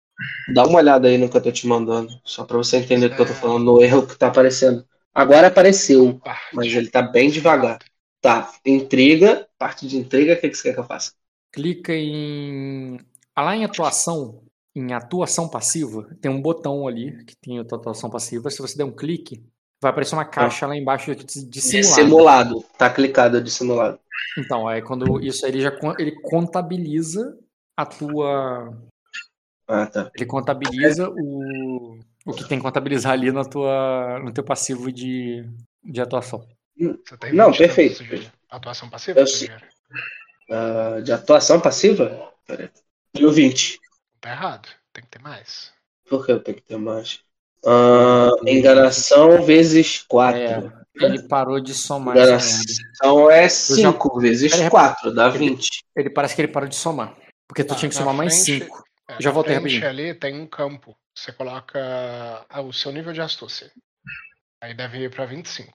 Dá 0.53 0.65
uma 0.65 0.79
olhada 0.79 1.07
aí 1.07 1.17
no 1.17 1.29
que 1.29 1.37
eu 1.37 1.41
tô 1.41 1.51
te 1.51 1.65
mandando, 1.67 2.11
só 2.23 2.45
pra 2.45 2.57
você 2.57 2.77
entender 2.77 3.07
o 3.07 3.15
que 3.15 3.21
eu 3.21 3.27
tô 3.27 3.33
falando, 3.33 3.65
no 3.65 3.81
erro 3.81 4.05
que 4.05 4.17
tá 4.17 4.27
aparecendo. 4.27 4.85
Agora 5.13 5.47
apareceu, 5.47 6.21
mas 6.53 6.73
ele 6.73 6.89
tá 6.89 7.01
bem 7.01 7.29
devagar. 7.29 7.79
Tá, 8.21 8.53
intriga, 8.65 9.47
parte 9.57 9.88
de 9.88 9.97
intriga, 9.97 10.34
o 10.34 10.39
que, 10.39 10.49
que 10.49 10.55
você 10.55 10.63
quer 10.69 10.73
que 10.75 10.79
eu 10.79 10.86
faça? 10.86 11.13
Clica 11.51 11.93
em. 11.93 12.99
Ah, 13.36 13.41
lá 13.41 13.55
em 13.55 13.65
atuação, 13.65 14.43
em 14.75 14.93
atuação 14.93 15.49
passiva, 15.49 16.07
tem 16.21 16.29
um 16.29 16.41
botão 16.41 16.88
ali 16.88 17.25
que 17.25 17.36
tem 17.36 17.57
a 17.57 17.62
atuação 17.62 18.10
passiva. 18.10 18.49
Se 18.49 18.62
você 18.62 18.77
der 18.77 18.84
um 18.84 18.95
clique, 18.95 19.43
vai 19.81 19.91
aparecer 19.91 20.15
uma 20.15 20.25
caixa 20.25 20.67
lá 20.67 20.75
embaixo 20.75 21.13
de 21.15 21.62
simulado. 21.62 21.93
Simulado, 21.93 22.65
tá 22.77 22.89
clicado 22.89 23.41
de 23.41 23.49
simulado. 23.49 23.99
Então, 24.38 24.67
aí 24.67 24.81
quando 24.81 25.19
isso 25.19 25.45
ele 25.45 25.60
já 25.60 25.73
ele 25.97 26.12
contabiliza 26.21 27.38
a 27.75 27.86
tua 27.86 28.71
ah, 29.71 29.88
tá. 29.88 30.12
Ele 30.13 30.25
contabiliza 30.25 31.10
o, 31.10 31.97
o 32.25 32.34
que 32.34 32.45
tem 32.45 32.57
que 32.57 32.63
contabilizar 32.63 33.13
ali 33.13 33.31
na 33.31 33.45
tua, 33.45 34.19
no 34.19 34.34
teu 34.34 34.43
passivo 34.43 34.91
de, 34.91 35.49
de 35.81 36.01
atuação. 36.01 36.45
Não, 37.34 37.52
perfeito. 37.54 38.04
Atuação 38.50 38.89
passiva? 38.89 39.24
Uh, 40.50 41.02
de 41.04 41.12
atuação 41.12 41.60
passiva? 41.60 42.34
Deu 43.13 43.32
20. 43.32 43.80
Tá 44.20 44.32
errado. 44.32 44.67
Tem 44.91 45.04
que 45.04 45.10
ter 45.10 45.22
mais. 45.22 45.72
Por 46.10 46.26
que 46.26 46.32
eu 46.32 46.39
tenho 46.39 46.58
que 46.58 46.63
ter 46.63 46.78
mais? 46.78 47.22
Uh, 47.63 48.48
enganação 48.48 49.44
vezes 49.44 50.04
4. 50.08 50.39
É, 50.39 50.72
ele 50.96 51.24
parou 51.28 51.60
de 51.60 51.74
somar. 51.74 52.17
Enganação 52.17 53.30
é 53.30 53.48
5 53.48 54.20
vezes 54.20 54.52
4, 54.70 55.13
dá 55.13 55.30
20. 55.30 55.70
Ele, 55.96 56.08
ele, 56.08 56.10
parece 56.10 56.36
que 56.36 56.41
ele 56.41 56.52
parou 56.52 56.67
de 56.67 56.76
somar. 56.76 57.15
Porque 57.48 57.63
tu 57.63 57.74
ah, 57.74 57.78
tinha 57.78 57.89
que 57.89 57.96
somar 57.96 58.13
mais 58.13 58.34
5. 58.34 58.84
É, 59.08 59.22
Já 59.22 59.32
voltei 59.32 59.56
rapidinho. 59.56 59.88
ali 59.88 60.13
tem 60.15 60.39
um 60.39 60.48
campo. 60.48 60.96
Você 61.15 61.32
coloca 61.32 62.46
ah, 62.50 62.62
o 62.62 62.74
seu 62.74 62.91
nível 62.91 63.13
de 63.13 63.22
astúcia. 63.22 63.72
Aí 64.62 64.74
deve 64.74 65.00
ir 65.00 65.12
pra 65.12 65.26
25. 65.26 65.72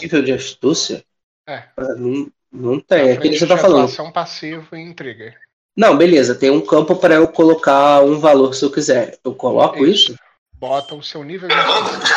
Nível 0.00 0.22
de 0.22 0.32
astúcia? 0.32 1.04
É. 1.46 1.64
Ah, 1.76 1.94
não, 1.96 2.30
não 2.52 2.80
tem. 2.80 3.10
É 3.10 3.16
que 3.16 3.38
você 3.38 3.46
tá 3.46 3.56
falando. 3.56 3.84
Ação 3.84 4.12
passivo 4.12 4.76
e 4.76 4.94
trigger. 4.94 5.38
Não, 5.76 5.96
beleza. 5.96 6.34
Tem 6.34 6.50
um 6.50 6.64
campo 6.64 6.96
para 6.96 7.14
eu 7.14 7.28
colocar 7.28 8.02
um 8.02 8.18
valor 8.18 8.54
se 8.54 8.64
eu 8.64 8.70
quiser. 8.70 9.18
Eu 9.22 9.34
coloco 9.34 9.84
isso? 9.84 10.12
isso? 10.12 10.26
bota 10.58 10.94
o 10.94 11.02
seu 11.02 11.22
nível 11.22 11.48
de 11.48 11.54
astúcia. 11.54 12.16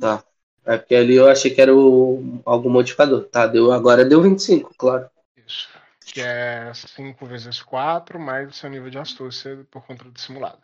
Tá. 0.00 0.24
É 0.64 0.76
porque 0.76 0.94
ali 0.94 1.14
eu 1.14 1.28
achei 1.28 1.50
que 1.50 1.60
era 1.60 1.74
o, 1.74 2.42
algum 2.44 2.68
modificador. 2.68 3.24
Tá, 3.24 3.46
deu, 3.46 3.72
agora 3.72 4.04
deu 4.04 4.20
25, 4.20 4.74
claro. 4.76 5.08
Isso. 5.46 5.68
Que 6.04 6.20
é 6.20 6.70
5 6.74 7.24
vezes 7.26 7.62
4 7.62 8.18
mais 8.18 8.50
o 8.50 8.52
seu 8.52 8.68
nível 8.68 8.90
de 8.90 8.98
astúcia 8.98 9.66
por 9.70 9.86
controle 9.86 10.12
simulado. 10.16 10.58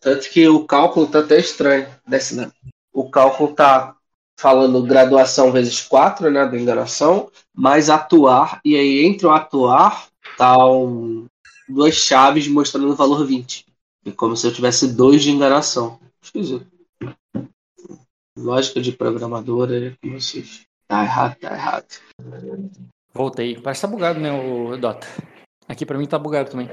Tanto 0.00 0.28
que 0.28 0.48
o 0.48 0.64
cálculo 0.66 1.06
tá 1.06 1.20
até 1.20 1.38
estranho. 1.38 1.86
Desce, 2.06 2.34
né? 2.36 2.50
O 2.92 3.08
cálculo 3.08 3.54
tá 3.54 3.96
falando 4.42 4.82
graduação 4.82 5.52
vezes 5.52 5.80
4, 5.82 6.28
né? 6.28 6.44
Da 6.44 6.58
enganação, 6.58 7.30
mais 7.54 7.88
atuar. 7.88 8.60
E 8.64 8.74
aí, 8.74 9.04
entre 9.04 9.24
o 9.24 9.30
atuar, 9.30 10.08
tá 10.36 10.58
um, 10.66 11.26
duas 11.68 11.94
chaves 11.94 12.48
mostrando 12.48 12.90
o 12.90 12.96
valor 12.96 13.24
20. 13.24 13.64
É 14.04 14.10
como 14.10 14.36
se 14.36 14.44
eu 14.44 14.52
tivesse 14.52 14.94
dois 14.94 15.22
de 15.22 15.30
enganação. 15.30 16.00
Esquisito. 16.20 16.66
Lógica 18.36 18.80
de 18.80 18.90
programadora 18.90 19.88
é 19.88 19.94
com 20.02 20.12
vocês. 20.12 20.62
Tá 20.88 21.04
errado, 21.04 21.36
tá 21.38 21.54
errado. 21.54 21.86
Voltei. 23.14 23.60
Parece 23.60 23.80
que 23.80 23.86
tá 23.86 23.92
bugado, 23.92 24.18
né, 24.18 24.32
o 24.32 24.76
Dota? 24.76 25.06
Aqui 25.68 25.86
pra 25.86 25.96
mim 25.96 26.06
tá 26.06 26.18
bugado 26.18 26.50
também. 26.50 26.68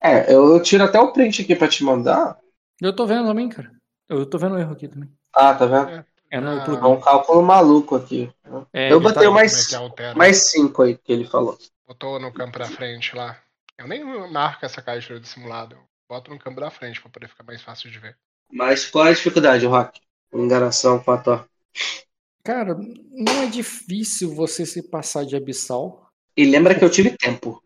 É, 0.00 0.32
eu 0.32 0.62
tiro 0.62 0.84
até 0.84 1.00
o 1.00 1.12
print 1.12 1.42
aqui 1.42 1.56
pra 1.56 1.66
te 1.66 1.82
mandar. 1.82 2.38
Eu 2.80 2.94
tô 2.94 3.04
vendo 3.04 3.26
também, 3.26 3.48
cara. 3.48 3.72
Eu 4.08 4.24
tô 4.24 4.38
vendo 4.38 4.54
o 4.54 4.58
erro 4.58 4.72
aqui 4.72 4.86
também. 4.86 5.10
Ah, 5.34 5.54
tá 5.54 5.66
vendo? 5.66 5.90
É 5.90 6.09
no 6.38 6.50
Ah. 6.50 6.62
É 6.62 6.64
plugin. 6.64 6.84
um 6.86 7.00
cálculo 7.00 7.42
maluco 7.42 7.96
aqui. 7.96 8.30
É, 8.72 8.92
eu 8.92 8.96
ele 8.98 9.00
botei 9.08 9.24
tá- 9.24 9.30
mais, 9.30 9.72
é 9.72 10.14
mais 10.14 10.50
5 10.50 10.82
aí 10.82 10.96
que 10.98 11.10
ele 11.12 11.24
falou. 11.24 11.56
Botou 11.88 12.20
no 12.20 12.30
campo 12.32 12.58
da 12.58 12.66
frente 12.66 13.16
lá. 13.16 13.40
Eu 13.78 13.88
nem 13.88 14.04
marco 14.30 14.64
essa 14.66 14.82
caixa 14.82 15.18
de 15.18 15.26
simulado. 15.26 15.74
Eu 15.74 15.80
boto 16.08 16.30
no 16.30 16.38
campo 16.38 16.60
da 16.60 16.70
frente 16.70 17.00
pra 17.00 17.10
poder 17.10 17.28
ficar 17.28 17.42
mais 17.44 17.62
fácil 17.62 17.90
de 17.90 17.98
ver. 17.98 18.16
Mas 18.52 18.84
qual 18.84 19.06
é 19.06 19.10
a 19.10 19.14
dificuldade, 19.14 19.64
Rock? 19.66 20.00
Enganação 20.32 21.00
com 21.00 21.10
a 21.12 21.18
tua. 21.18 21.48
Cara, 22.44 22.74
não 23.10 23.42
é 23.42 23.46
difícil 23.46 24.34
você 24.34 24.64
se 24.66 24.82
passar 24.88 25.24
de 25.24 25.34
abissal. 25.36 26.06
E 26.36 26.44
lembra 26.44 26.74
que 26.78 26.84
eu 26.84 26.90
tive 26.90 27.16
tempo. 27.16 27.62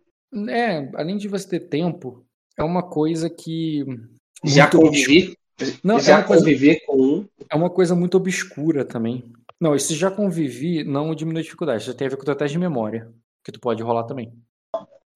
É, 0.48 0.90
além 0.96 1.16
de 1.16 1.28
você 1.28 1.48
ter 1.48 1.60
tempo, 1.68 2.24
é 2.56 2.62
uma 2.62 2.82
coisa 2.82 3.28
que. 3.30 3.84
Já 4.44 4.64
muito 4.64 4.78
convivi. 4.78 5.36
Não, 5.82 5.98
é 5.98 6.00
já 6.00 6.18
uma 6.18 6.24
coisa- 6.24 6.44
convivi 6.44 6.80
com 6.86 6.96
um. 6.96 7.28
É 7.50 7.56
uma 7.56 7.70
coisa 7.70 7.94
muito 7.94 8.16
obscura 8.16 8.84
também. 8.84 9.32
Não, 9.60 9.74
esse 9.74 9.94
já 9.94 10.10
convivi 10.10 10.84
não 10.84 11.14
diminui 11.14 11.40
a 11.40 11.44
dificuldade. 11.44 11.84
Já 11.84 11.94
tem 11.94 12.06
a 12.06 12.10
ver 12.10 12.16
com 12.16 12.22
o 12.22 12.26
teu 12.26 12.36
teste 12.36 12.54
de 12.54 12.58
memória, 12.58 13.12
que 13.44 13.52
tu 13.52 13.60
pode 13.60 13.82
rolar 13.82 14.04
também. 14.04 14.32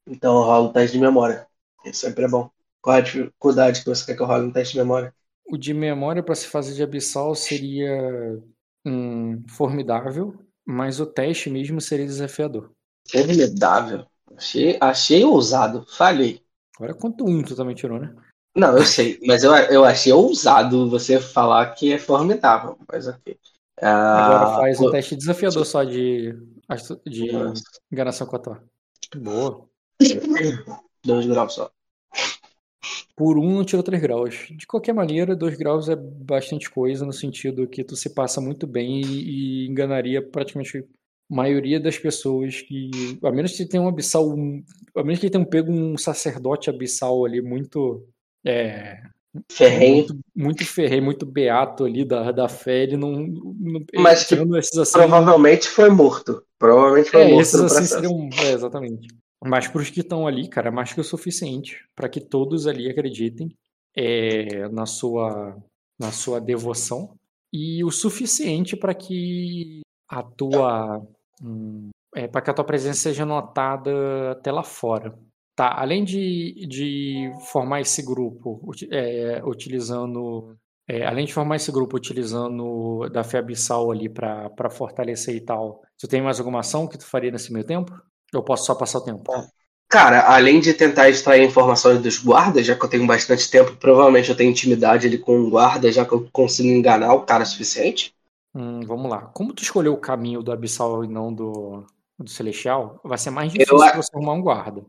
Então 0.07 0.37
eu 0.37 0.42
rolo 0.44 0.68
um 0.68 0.72
teste 0.72 0.96
de 0.96 1.03
memória. 1.03 1.46
Isso 1.85 2.01
sempre 2.01 2.24
é 2.24 2.29
bom. 2.29 2.51
Qual 2.81 2.96
é 2.96 3.01
a 3.01 3.03
dificuldade 3.03 3.81
que 3.81 3.87
você 3.87 4.07
quer 4.07 4.16
que 4.16 4.22
eu 4.22 4.27
role 4.27 4.46
no 4.46 4.53
teste 4.53 4.72
de 4.74 4.79
memória? 4.79 5.12
O 5.51 5.57
de 5.57 5.74
memória 5.74 6.22
para 6.22 6.35
se 6.35 6.46
fazer 6.46 6.74
de 6.74 6.83
abissal 6.83 7.35
seria 7.35 8.40
hum, 8.87 9.42
formidável, 9.48 10.35
mas 10.64 11.01
o 11.01 11.07
teste 11.07 11.51
mesmo 11.51 11.81
seria 11.81 12.07
desafiador. 12.07 12.70
Formidável. 13.11 14.07
Achei, 14.37 14.79
achei 14.81 15.24
ousado. 15.24 15.85
Falhei. 15.96 16.42
Agora 16.77 16.94
quanto 16.94 17.27
um 17.27 17.42
tu 17.42 17.57
também 17.57 17.74
tirou, 17.74 17.98
né? 17.98 18.14
Não, 18.54 18.76
eu 18.76 18.84
sei, 18.84 19.18
mas 19.26 19.44
eu, 19.44 19.52
eu 19.54 19.84
achei 19.84 20.12
ousado 20.12 20.88
você 20.90 21.20
falar 21.20 21.74
que 21.74 21.92
é 21.92 21.98
formidável. 21.98 22.76
Mas 22.90 23.06
ok. 23.06 23.38
Agora 23.80 24.46
Ah, 24.46 24.56
faz 24.56 24.80
um 24.80 24.90
teste 24.90 25.14
desafiador 25.14 25.64
só 25.64 25.84
de, 25.84 26.32
de 27.06 27.32
Nossa. 27.32 27.62
enganação 27.90 28.26
com 28.26 28.37
a 28.37 28.38
tua. 28.38 28.64
Boa. 29.16 29.68
Dois 31.04 31.26
graus 31.26 31.54
só. 31.54 31.70
Por 33.16 33.38
um 33.38 33.52
não 33.56 33.64
tirou 33.64 33.82
3 33.82 34.00
graus. 34.00 34.46
De 34.50 34.66
qualquer 34.66 34.92
maneira, 34.92 35.34
2 35.34 35.56
graus 35.56 35.88
é 35.88 35.96
bastante 35.96 36.70
coisa, 36.70 37.04
no 37.04 37.12
sentido 37.12 37.66
que 37.66 37.82
tu 37.84 37.96
se 37.96 38.11
passa 38.14 38.40
muito 38.40 38.66
bem 38.66 39.00
e, 39.00 39.64
e 39.64 39.68
enganaria 39.68 40.22
praticamente 40.22 40.78
a 40.78 41.34
maioria 41.34 41.80
das 41.80 41.98
pessoas 41.98 42.61
que. 42.62 42.90
A 43.22 43.30
menos 43.32 43.56
que 43.56 43.66
tenha 43.66 43.82
um 43.82 43.88
abissal. 43.88 44.28
um- 44.28 44.64
A 44.96 45.02
menos 45.02 45.20
que 45.20 45.30
tenham 45.30 45.44
pego 45.44 45.72
um 45.72 45.96
sacerdote 45.98 46.70
abissal 46.70 47.24
ali 47.24 47.42
muito. 47.42 48.06
É, 48.44 49.03
Ferrenho. 49.51 49.96
muito, 49.96 50.18
muito 50.35 50.66
ferrei, 50.66 51.01
muito 51.01 51.27
beato 51.27 51.85
ali 51.85 52.05
da, 52.05 52.33
da 52.33 52.48
fé, 52.48 52.85
ele 52.85 52.96
não. 52.96 53.12
não 53.12 53.85
Mas 53.96 54.24
que 54.24 54.35
assim. 54.35 54.92
Provavelmente 54.92 55.68
foi 55.68 55.90
morto. 55.90 56.42
Provavelmente 56.59 57.11
foi 57.11 57.22
É, 57.22 57.29
morto 57.29 57.42
esses 57.42 57.61
assim 57.61 57.85
seriam. 57.85 58.29
É, 58.42 58.53
exatamente. 58.53 59.09
Mas 59.44 59.68
para 59.68 59.81
os 59.81 59.90
que 59.90 60.01
estão 60.01 60.27
ali, 60.27 60.48
cara, 60.48 60.70
mais 60.70 60.92
que 60.92 61.01
o 61.01 61.05
suficiente 61.05 61.85
para 61.94 62.09
que 62.09 62.20
todos 62.20 62.66
ali 62.66 62.90
acreditem 62.90 63.55
é, 63.94 64.68
na, 64.68 64.85
sua, 64.85 65.57
na 65.98 66.11
sua 66.11 66.40
devoção 66.40 67.14
e 67.53 67.85
o 67.85 67.90
suficiente 67.90 68.77
para 68.77 68.94
que 68.94 69.81
a 70.09 70.22
tua. 70.22 71.01
hum, 71.42 71.90
é, 72.14 72.27
para 72.27 72.40
que 72.40 72.51
a 72.51 72.55
tua 72.55 72.64
presença 72.64 73.01
seja 73.01 73.24
notada 73.24 74.33
até 74.33 74.51
lá 74.51 74.64
fora. 74.64 75.16
Tá, 75.59 75.75
além 75.77 76.05
de, 76.05 76.55
de 76.68 77.33
formar 77.51 77.81
esse 77.81 78.01
grupo 78.01 78.61
é, 78.92 79.42
utilizando. 79.44 80.57
é, 80.87 81.05
além 81.05 81.27
de 81.27 81.35
formar 81.35 81.57
esse 81.57 81.73
grupo 81.73 81.97
utilizando 81.97 83.09
da 83.09 83.25
fé 83.25 83.38
abissal 83.38 83.90
ali 83.90 84.09
para 84.09 84.71
fortalecer 84.71 85.35
e 85.35 85.40
tal, 85.40 85.83
tu 85.99 86.07
tem 86.07 86.23
mais 86.23 86.38
alguma 86.38 86.61
ação 86.61 86.87
que 86.87 86.97
tu 86.97 87.05
faria 87.05 87.33
nesse 87.33 87.53
meio 87.53 87.64
tempo? 87.66 87.92
Eu 88.33 88.44
posso 88.44 88.66
só 88.66 88.75
passar 88.77 88.99
o 88.99 89.05
tempo? 89.05 89.25
Cara, 89.88 90.33
além 90.33 90.61
de 90.61 90.75
tentar 90.75 91.09
extrair 91.09 91.44
informações 91.44 92.01
dos 92.01 92.18
guardas, 92.23 92.64
já 92.64 92.77
que 92.77 92.85
eu 92.85 92.88
tenho 92.88 93.05
bastante 93.07 93.51
tempo, 93.51 93.75
provavelmente 93.75 94.31
eu 94.31 94.37
tenho 94.37 94.51
intimidade 94.53 95.09
ali 95.09 95.18
com 95.18 95.37
um 95.37 95.51
guarda, 95.51 95.90
já 95.90 96.05
que 96.05 96.12
eu 96.12 96.29
consigo 96.31 96.68
enganar 96.68 97.14
o 97.14 97.23
cara 97.23 97.42
o 97.42 97.47
suficiente. 97.47 98.14
Hum, 98.55 98.81
vamos 98.87 99.11
lá. 99.11 99.27
Como 99.29 99.53
tu 99.55 99.62
escolheu 99.62 99.92
o 99.94 100.01
caminho 100.01 100.42
do 100.42 100.53
abissal 100.53 101.05
e 101.05 101.09
não 101.09 101.33
do, 101.33 101.87
do 102.18 102.29
celestial, 102.31 103.01
vai 103.05 103.18
ser 103.18 103.31
mais 103.31 103.53
difícil 103.53 103.92
Eu- 103.94 104.03
você 104.03 104.11
arrumar 104.14 104.35
um 104.35 104.42
guarda. 104.42 104.85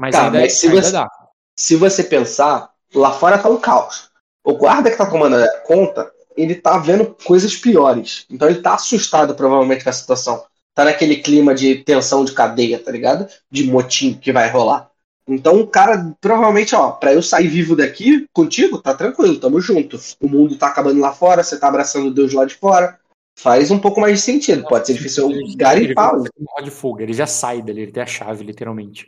Mas 0.00 0.16
Tá, 0.16 0.24
ainda, 0.24 0.40
mas 0.40 0.58
se 0.58 0.66
ainda 0.66 0.82
você- 0.82 0.92
dá. 0.92 1.08
Se 1.56 1.76
você 1.76 2.02
pensar, 2.02 2.70
lá 2.94 3.12
fora 3.12 3.36
tá 3.38 3.48
um 3.50 3.58
caos. 3.58 4.08
O 4.42 4.54
guarda 4.54 4.90
que 4.90 4.96
tá 4.96 5.04
tomando 5.04 5.36
a 5.36 5.48
conta, 5.58 6.10
ele 6.34 6.54
tá 6.54 6.78
vendo 6.78 7.14
coisas 7.26 7.54
piores. 7.54 8.24
Então 8.30 8.48
ele 8.48 8.62
tá 8.62 8.74
assustado 8.74 9.34
provavelmente 9.34 9.84
com 9.84 9.90
a 9.90 9.92
situação. 9.92 10.42
Tá 10.74 10.86
naquele 10.86 11.16
clima 11.16 11.54
de 11.54 11.76
tensão 11.84 12.24
de 12.24 12.32
cadeia, 12.32 12.78
tá 12.78 12.90
ligado? 12.90 13.28
De 13.50 13.64
motim 13.64 14.14
que 14.14 14.32
vai 14.32 14.48
rolar. 14.48 14.88
Então 15.28 15.60
o 15.60 15.66
cara, 15.66 16.12
provavelmente, 16.18 16.74
ó, 16.74 16.92
pra 16.92 17.12
eu 17.12 17.22
sair 17.22 17.48
vivo 17.48 17.76
daqui 17.76 18.26
contigo, 18.32 18.80
tá 18.80 18.94
tranquilo, 18.94 19.38
tamo 19.38 19.60
junto. 19.60 20.00
O 20.18 20.26
mundo 20.26 20.56
tá 20.56 20.68
acabando 20.68 20.98
lá 20.98 21.12
fora, 21.12 21.42
você 21.42 21.58
tá 21.58 21.68
abraçando 21.68 22.10
Deus 22.14 22.32
lá 22.32 22.46
de 22.46 22.54
fora. 22.54 22.98
Faz 23.38 23.70
um 23.70 23.78
pouco 23.78 24.00
mais 24.00 24.14
de 24.18 24.20
sentido. 24.24 24.64
Pode 24.66 24.86
ser 24.86 24.94
difícil 24.94 25.24
eu 25.24 25.30
Ele- 25.30 25.56
garimpar. 25.56 26.14
Ele 26.14 26.64
de 26.64 26.70
fogo, 26.70 27.00
ele 27.02 27.12
já 27.12 27.26
sai 27.26 27.60
dali, 27.60 27.82
ele 27.82 27.92
tem 27.92 28.02
a 28.02 28.06
chave, 28.06 28.42
literalmente. 28.44 29.06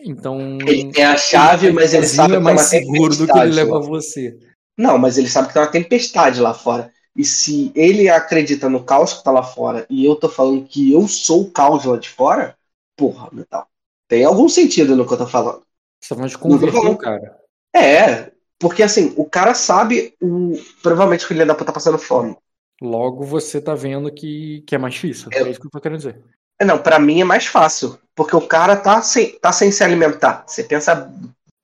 Então. 0.00 0.58
Ele 0.66 0.90
tem 0.92 1.04
a 1.04 1.16
chave, 1.16 1.72
mas 1.72 1.94
ele 1.94 2.06
sabe 2.06 2.34
é 2.34 2.38
que 2.38 2.44
tá 2.44 2.44
mais 2.44 2.60
seguro 2.62 3.16
do 3.16 3.26
que 3.26 3.38
ele 3.38 3.54
leva 3.54 3.78
lá. 3.78 3.86
você. 3.86 4.38
Não, 4.78 4.98
mas 4.98 5.16
ele 5.16 5.28
sabe 5.28 5.48
que 5.48 5.54
tem 5.54 5.62
uma 5.62 5.70
tempestade 5.70 6.40
lá 6.40 6.52
fora. 6.52 6.92
E 7.16 7.24
se 7.24 7.72
ele 7.74 8.10
acredita 8.10 8.68
no 8.68 8.84
caos 8.84 9.14
que 9.14 9.24
tá 9.24 9.30
lá 9.30 9.42
fora 9.42 9.86
e 9.88 10.04
eu 10.04 10.14
tô 10.16 10.28
falando 10.28 10.66
que 10.66 10.92
eu 10.92 11.08
sou 11.08 11.42
o 11.42 11.50
caos 11.50 11.86
lá 11.86 11.96
de 11.96 12.10
fora, 12.10 12.54
porra, 12.94 13.30
metal. 13.32 13.66
Tem 14.06 14.22
algum 14.24 14.48
sentido 14.50 14.94
no 14.94 15.06
que 15.06 15.14
eu 15.14 15.18
tô 15.18 15.26
falando. 15.26 15.62
Você 16.00 16.10
tá 16.10 16.14
falando 16.14 16.30
de 16.30 16.38
converter 16.38 16.76
o 16.78 16.96
cara. 16.96 17.40
É, 17.74 18.30
porque 18.58 18.82
assim, 18.82 19.14
o 19.16 19.24
cara 19.24 19.54
sabe 19.54 20.14
o. 20.20 20.52
Provavelmente 20.82 21.24
o 21.24 21.28
filho 21.28 21.46
da 21.46 21.54
puta 21.54 21.66
tá 21.66 21.72
passando 21.72 21.98
fome. 21.98 22.36
Logo 22.82 23.24
você 23.24 23.62
tá 23.62 23.74
vendo 23.74 24.12
que, 24.12 24.62
que 24.66 24.74
é 24.74 24.78
mais 24.78 24.92
difícil. 24.92 25.30
Eu- 25.32 25.46
É 25.46 25.50
isso 25.50 25.58
que 25.60 25.66
eu 25.66 25.70
tô 25.70 25.80
querendo 25.80 25.98
dizer. 25.98 26.22
É, 26.60 26.64
Não, 26.66 26.78
pra 26.78 26.98
mim 26.98 27.22
é 27.22 27.24
mais 27.24 27.46
fácil. 27.46 27.98
Porque 28.16 28.34
o 28.34 28.40
cara 28.40 28.76
tá 28.76 29.00
sem, 29.02 29.38
tá 29.38 29.52
sem 29.52 29.70
se 29.70 29.84
alimentar. 29.84 30.42
Você 30.46 30.64
pensa. 30.64 31.12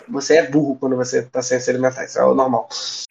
Você 0.09 0.37
é 0.37 0.51
burro 0.51 0.77
quando 0.77 0.97
você 0.97 1.23
tá 1.23 1.41
sem 1.43 1.59
se 1.59 1.71
alimentar. 1.71 2.05
Isso 2.05 2.19
é 2.19 2.25
o 2.25 2.35
normal. 2.35 2.69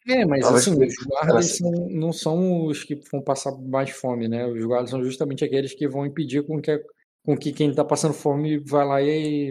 É, 0.08 0.24
mas 0.24 0.42
Talvez 0.42 0.68
assim, 0.68 0.84
os 0.84 0.94
guardas 1.04 1.46
Assim. 1.46 1.56
são- 1.58 1.88
não 1.90 2.12
são 2.12 2.66
os 2.66 2.84
que 2.84 3.00
vão 3.10 3.20
passar 3.20 3.52
mais 3.52 3.90
fome, 3.90 4.28
né? 4.28 4.46
Os 4.46 4.64
guardas 4.64 4.90
são 4.90 5.02
justamente 5.02 5.44
aqueles 5.44 5.74
que 5.74 5.88
vão 5.88 6.06
impedir 6.06 6.46
com 6.46 6.60
que, 6.60 6.80
com 7.24 7.36
que 7.36 7.52
quem 7.52 7.74
tá 7.74 7.84
passando 7.84 8.14
fome 8.14 8.58
vá 8.58 8.84
lá 8.84 9.02
e, 9.02 9.50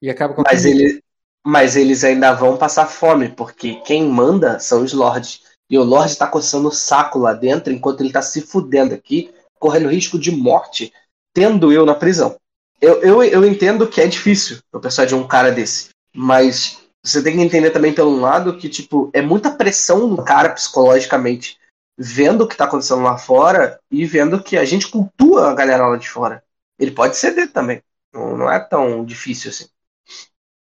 e 0.00 0.08
acabe 0.08 0.34
com 0.34 0.42
a 0.42 0.44
Mas, 0.44 0.64
ele, 0.64 1.02
mas 1.44 1.74
eles 1.76 2.04
ainda 2.04 2.32
vão 2.34 2.56
passar 2.56 2.86
fome, 2.86 3.30
porque 3.30 3.76
quem 3.80 4.06
manda 4.06 4.60
são 4.60 4.84
os 4.84 4.92
lords. 4.92 5.42
E 5.68 5.78
o 5.78 5.82
lord 5.82 6.14
tá 6.16 6.26
coçando 6.26 6.68
o 6.68 6.72
saco 6.72 7.18
lá 7.18 7.32
dentro 7.32 7.72
enquanto 7.72 8.02
ele 8.02 8.12
tá 8.12 8.22
se 8.22 8.42
fudendo 8.42 8.94
aqui, 8.94 9.32
correndo 9.58 9.88
risco 9.88 10.18
de 10.18 10.30
morte, 10.30 10.92
tendo 11.32 11.72
eu 11.72 11.86
na 11.86 11.94
prisão. 11.94 12.36
Eu, 12.82 13.00
eu, 13.00 13.22
eu 13.22 13.44
entendo 13.46 13.86
que 13.86 14.00
é 14.00 14.08
difícil 14.08 14.58
eu 14.72 14.80
persuadir 14.80 15.16
um 15.16 15.26
cara 15.26 15.52
desse, 15.52 15.90
mas 16.12 16.82
você 17.00 17.22
tem 17.22 17.36
que 17.36 17.40
entender 17.40 17.70
também 17.70 17.94
pelo 17.94 18.18
lado 18.18 18.56
que, 18.56 18.68
tipo, 18.68 19.08
é 19.14 19.22
muita 19.22 19.52
pressão 19.52 20.08
no 20.08 20.24
cara 20.24 20.50
psicologicamente, 20.50 21.60
vendo 21.96 22.42
o 22.42 22.48
que 22.48 22.56
tá 22.56 22.64
acontecendo 22.64 23.02
lá 23.02 23.16
fora 23.16 23.78
e 23.88 24.04
vendo 24.04 24.42
que 24.42 24.58
a 24.58 24.64
gente 24.64 24.88
cultua 24.88 25.48
a 25.48 25.54
galera 25.54 25.86
lá 25.86 25.96
de 25.96 26.08
fora. 26.08 26.42
Ele 26.76 26.90
pode 26.90 27.16
ceder 27.16 27.52
também. 27.52 27.80
Não, 28.12 28.36
não 28.36 28.50
é 28.50 28.58
tão 28.58 29.04
difícil 29.04 29.50
assim. 29.50 29.68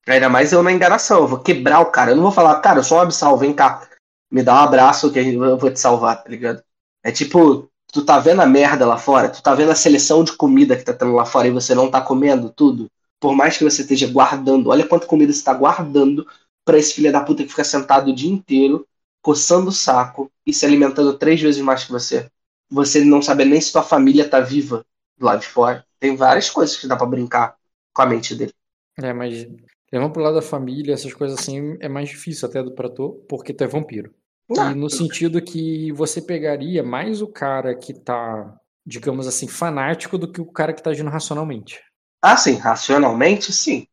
Ainda 0.06 0.28
mais 0.28 0.52
eu 0.52 0.62
na 0.62 0.72
enganação. 0.72 1.20
Eu 1.20 1.28
vou 1.28 1.38
quebrar 1.38 1.80
o 1.80 1.90
cara. 1.90 2.10
Eu 2.10 2.16
não 2.16 2.24
vou 2.24 2.32
falar, 2.32 2.60
cara, 2.60 2.80
eu 2.80 2.84
sou 2.84 2.98
um 2.98 3.00
abissal, 3.00 3.38
vem 3.38 3.54
cá. 3.54 3.88
Me 4.30 4.42
dá 4.42 4.54
um 4.54 4.64
abraço 4.64 5.10
que 5.10 5.18
eu 5.18 5.56
vou 5.56 5.70
te 5.70 5.80
salvar, 5.80 6.22
tá 6.22 6.28
ligado? 6.28 6.62
É 7.02 7.10
tipo, 7.10 7.69
tu 7.92 8.04
tá 8.04 8.18
vendo 8.18 8.40
a 8.40 8.46
merda 8.46 8.86
lá 8.86 8.96
fora, 8.96 9.28
tu 9.28 9.42
tá 9.42 9.54
vendo 9.54 9.72
a 9.72 9.74
seleção 9.74 10.22
de 10.24 10.36
comida 10.36 10.76
que 10.76 10.84
tá 10.84 10.92
tendo 10.92 11.14
lá 11.14 11.24
fora 11.24 11.48
e 11.48 11.50
você 11.50 11.74
não 11.74 11.90
tá 11.90 12.00
comendo 12.00 12.50
tudo. 12.50 12.90
Por 13.18 13.34
mais 13.34 13.56
que 13.56 13.64
você 13.64 13.82
esteja 13.82 14.06
guardando, 14.06 14.70
olha 14.70 14.86
quanta 14.86 15.06
comida 15.06 15.32
você 15.32 15.44
tá 15.44 15.52
guardando 15.52 16.26
pra 16.64 16.78
esse 16.78 16.94
filho 16.94 17.12
da 17.12 17.20
puta 17.22 17.42
que 17.42 17.48
fica 17.48 17.64
sentado 17.64 18.10
o 18.10 18.14
dia 18.14 18.30
inteiro, 18.30 18.86
coçando 19.22 19.68
o 19.68 19.72
saco 19.72 20.30
e 20.46 20.52
se 20.52 20.64
alimentando 20.64 21.18
três 21.18 21.40
vezes 21.40 21.60
mais 21.60 21.84
que 21.84 21.92
você. 21.92 22.30
Você 22.70 23.04
não 23.04 23.20
sabe 23.20 23.44
nem 23.44 23.60
se 23.60 23.72
tua 23.72 23.82
família 23.82 24.28
tá 24.28 24.40
viva 24.40 24.84
lá 25.20 25.36
de 25.36 25.46
fora. 25.46 25.84
Tem 25.98 26.16
várias 26.16 26.48
coisas 26.48 26.76
que 26.76 26.86
dá 26.86 26.96
para 26.96 27.06
brincar 27.06 27.56
com 27.92 28.02
a 28.02 28.06
mente 28.06 28.34
dele. 28.34 28.52
É, 28.96 29.12
mas 29.12 29.46
levando 29.92 30.12
pro 30.12 30.22
lado 30.22 30.36
da 30.36 30.42
família, 30.42 30.94
essas 30.94 31.12
coisas 31.12 31.38
assim, 31.38 31.76
é 31.80 31.88
mais 31.88 32.08
difícil 32.08 32.48
até 32.48 32.62
do 32.62 32.72
pra 32.72 32.88
tu, 32.88 33.24
porque 33.28 33.52
tu 33.52 33.64
é 33.64 33.66
vampiro. 33.66 34.14
Ah, 34.56 34.70
E 34.70 34.74
no 34.74 34.88
sentido 34.90 35.42
que 35.42 35.92
você 35.92 36.20
pegaria 36.22 36.82
mais 36.82 37.22
o 37.22 37.28
cara 37.28 37.74
que 37.74 37.94
tá, 37.94 38.56
digamos 38.86 39.26
assim, 39.26 39.48
fanático 39.48 40.18
do 40.18 40.30
que 40.30 40.40
o 40.40 40.46
cara 40.52 40.72
que 40.72 40.82
tá 40.82 40.90
agindo 40.90 41.10
racionalmente. 41.10 41.80
Ah, 42.22 42.34
sim, 42.36 42.54
racionalmente, 42.54 43.52
sim. 43.52 43.86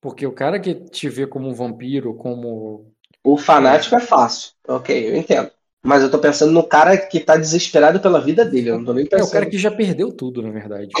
Porque 0.00 0.26
o 0.26 0.32
cara 0.32 0.60
que 0.60 0.74
te 0.74 1.08
vê 1.08 1.26
como 1.26 1.48
um 1.48 1.54
vampiro, 1.54 2.14
como. 2.16 2.92
O 3.24 3.38
fanático 3.38 3.94
é 3.94 4.00
fácil. 4.00 4.52
Ok, 4.68 5.10
eu 5.10 5.16
entendo. 5.16 5.50
Mas 5.84 6.02
eu 6.02 6.10
tô 6.10 6.18
pensando 6.18 6.52
no 6.52 6.66
cara 6.66 6.96
que 6.96 7.20
tá 7.20 7.36
desesperado 7.36 8.00
pela 8.00 8.20
vida 8.20 8.44
dele. 8.44 8.70
Eu 8.70 8.78
não 8.78 8.84
tô 8.84 8.92
nem 8.94 9.06
É 9.14 9.16
pensando. 9.16 9.22
o 9.22 9.30
cara 9.30 9.46
que 9.46 9.58
já 9.58 9.70
perdeu 9.70 10.12
tudo, 10.12 10.42
na 10.42 10.50
verdade. 10.50 10.92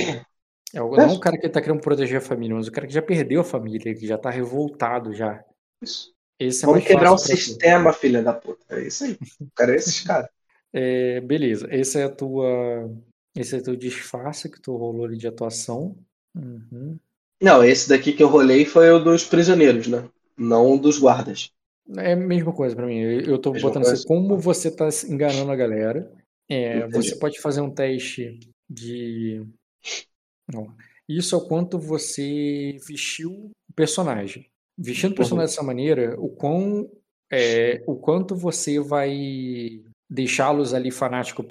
É 0.74 0.82
o, 0.82 0.98
não 0.98 1.14
o 1.14 1.20
cara 1.20 1.38
que 1.38 1.48
tá 1.48 1.62
querendo 1.62 1.80
proteger 1.80 2.18
a 2.18 2.20
família, 2.20 2.54
mas 2.56 2.68
o 2.68 2.72
cara 2.72 2.86
que 2.86 2.92
já 2.94 3.02
perdeu 3.02 3.40
a 3.40 3.44
família, 3.44 3.94
que 3.94 4.06
já 4.06 4.18
tá 4.18 4.30
revoltado 4.30 5.12
já. 5.14 5.42
Isso. 5.80 6.12
Esse 6.46 6.64
é 6.64 6.66
Vamos 6.66 6.84
quebrar 6.84 7.12
o 7.12 7.18
sistema, 7.18 7.92
filha 7.92 8.22
da 8.22 8.32
puta. 8.32 8.64
É 8.70 8.86
isso 8.86 9.04
aí. 9.04 9.18
O 9.40 9.50
cara 9.54 9.72
é 9.72 9.76
esses 9.76 10.00
caras. 10.02 10.28
É, 10.72 11.20
beleza, 11.20 11.68
esse 11.70 11.98
é 11.98 12.04
a 12.04 12.08
tua. 12.08 12.90
Esse 13.36 13.56
é 13.56 13.58
o 13.58 13.62
teu 13.62 13.76
disfarce 13.76 14.50
que 14.50 14.60
tu 14.60 14.76
rolou 14.76 15.04
ali 15.04 15.16
de 15.16 15.28
atuação. 15.28 15.96
Uhum. 16.34 16.98
Não, 17.40 17.64
esse 17.64 17.88
daqui 17.88 18.12
que 18.12 18.22
eu 18.22 18.28
rolei 18.28 18.64
foi 18.64 18.90
o 18.90 18.98
dos 18.98 19.24
prisioneiros, 19.24 19.86
né? 19.86 20.08
Não 20.36 20.72
o 20.72 20.78
dos 20.78 20.98
guardas. 20.98 21.50
É 21.98 22.12
a 22.12 22.16
mesma 22.16 22.52
coisa 22.52 22.76
pra 22.76 22.86
mim. 22.86 22.98
Eu, 23.00 23.38
tô 23.38 23.52
Mesma 23.52 23.68
botando 23.68 23.86
assim, 23.86 24.06
como 24.06 24.38
você 24.38 24.70
tá 24.70 24.88
enganando 25.08 25.50
a 25.50 25.56
galera. 25.56 26.10
É, 26.48 26.86
você 26.88 27.16
pode 27.16 27.40
fazer 27.40 27.60
um 27.60 27.70
teste 27.70 28.38
de. 28.68 29.44
Não. 30.52 30.74
Isso 31.08 31.34
é 31.34 31.38
o 31.38 31.46
quanto 31.46 31.78
você 31.78 32.78
vestiu 32.86 33.50
o 33.68 33.72
personagem. 33.74 34.51
Vestindo 34.78 35.12
o 35.12 35.14
personagem 35.14 35.48
dessa 35.50 35.62
maneira, 35.62 36.16
o 36.20 36.28
quão. 36.28 36.90
é, 37.30 37.82
o 37.86 37.96
quanto 37.96 38.34
você 38.36 38.78
vai 38.80 39.82
deixá-los 40.08 40.74
ali 40.74 40.90
fanáticos 40.90 41.46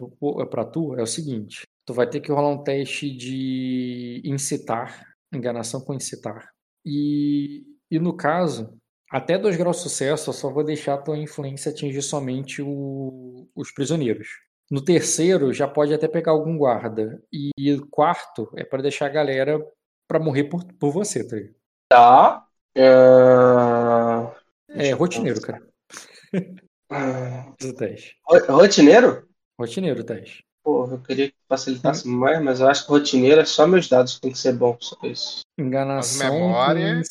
pra 0.50 0.66
tu 0.66 0.96
é 0.96 1.02
o 1.02 1.08
seguinte. 1.08 1.64
Tu 1.86 1.94
vai 1.94 2.08
ter 2.10 2.20
que 2.22 2.32
rolar 2.32 2.50
um 2.50 2.64
teste 2.64 3.10
de 3.16 4.22
incitar, 4.24 5.04
enganação 5.34 5.82
com 5.82 5.94
incitar. 5.94 6.50
E, 6.86 7.64
e 7.90 8.00
no 8.00 8.16
caso, 8.16 8.78
até 9.10 9.38
dois 9.38 9.58
graus 9.58 9.78
de 9.78 9.84
sucesso, 9.84 10.30
eu 10.30 10.34
só 10.34 10.52
vou 10.52 10.64
deixar 10.64 10.94
a 10.96 11.02
tua 11.02 11.18
influência 11.18 11.72
atingir 11.72 12.02
somente 12.02 12.62
o- 12.62 13.48
os 13.56 13.72
prisioneiros. 13.72 14.28
No 14.70 14.84
terceiro, 14.84 15.52
já 15.52 15.68
pode 15.68 15.94
até 15.94 16.08
pegar 16.08 16.32
algum 16.32 16.58
guarda. 16.58 17.22
E 17.34 17.74
o 17.74 17.86
quarto 17.88 18.50
é 18.56 18.64
para 18.64 18.82
deixar 18.84 19.08
a 19.08 19.10
galera 19.10 19.60
pra 20.08 20.20
morrer 20.20 20.46
por, 20.46 20.64
por 20.80 20.92
você, 20.92 21.28
tá? 21.28 21.36
Tá. 21.90 22.48
Ah, 22.78 24.32
É 24.70 24.92
rotineiro, 24.92 25.42
cara. 25.42 25.62
teste. 27.78 28.16
ro- 28.26 28.56
Rotineiro? 28.58 29.28
Rotineiro 29.60 30.04
teste. 30.04 30.44
Porra, 30.64 30.94
eu 30.96 31.00
queria 31.00 31.28
que 31.30 31.36
facilitasse 31.50 32.08
mais, 32.08 32.42
mas 32.42 32.60
eu 32.60 32.68
acho 32.68 32.86
que 32.86 32.92
rotineiro 32.92 33.42
é 33.42 33.46
só 33.46 33.66
meus 33.66 33.90
dados 33.90 34.16
que 34.16 34.22
tem 34.22 34.32
que 34.32 34.38
ser 34.38 34.54
bom. 34.54 34.78
Só 34.80 34.96
isso. 35.04 35.42
Enganação 35.58 36.32
memória-. 36.32 37.02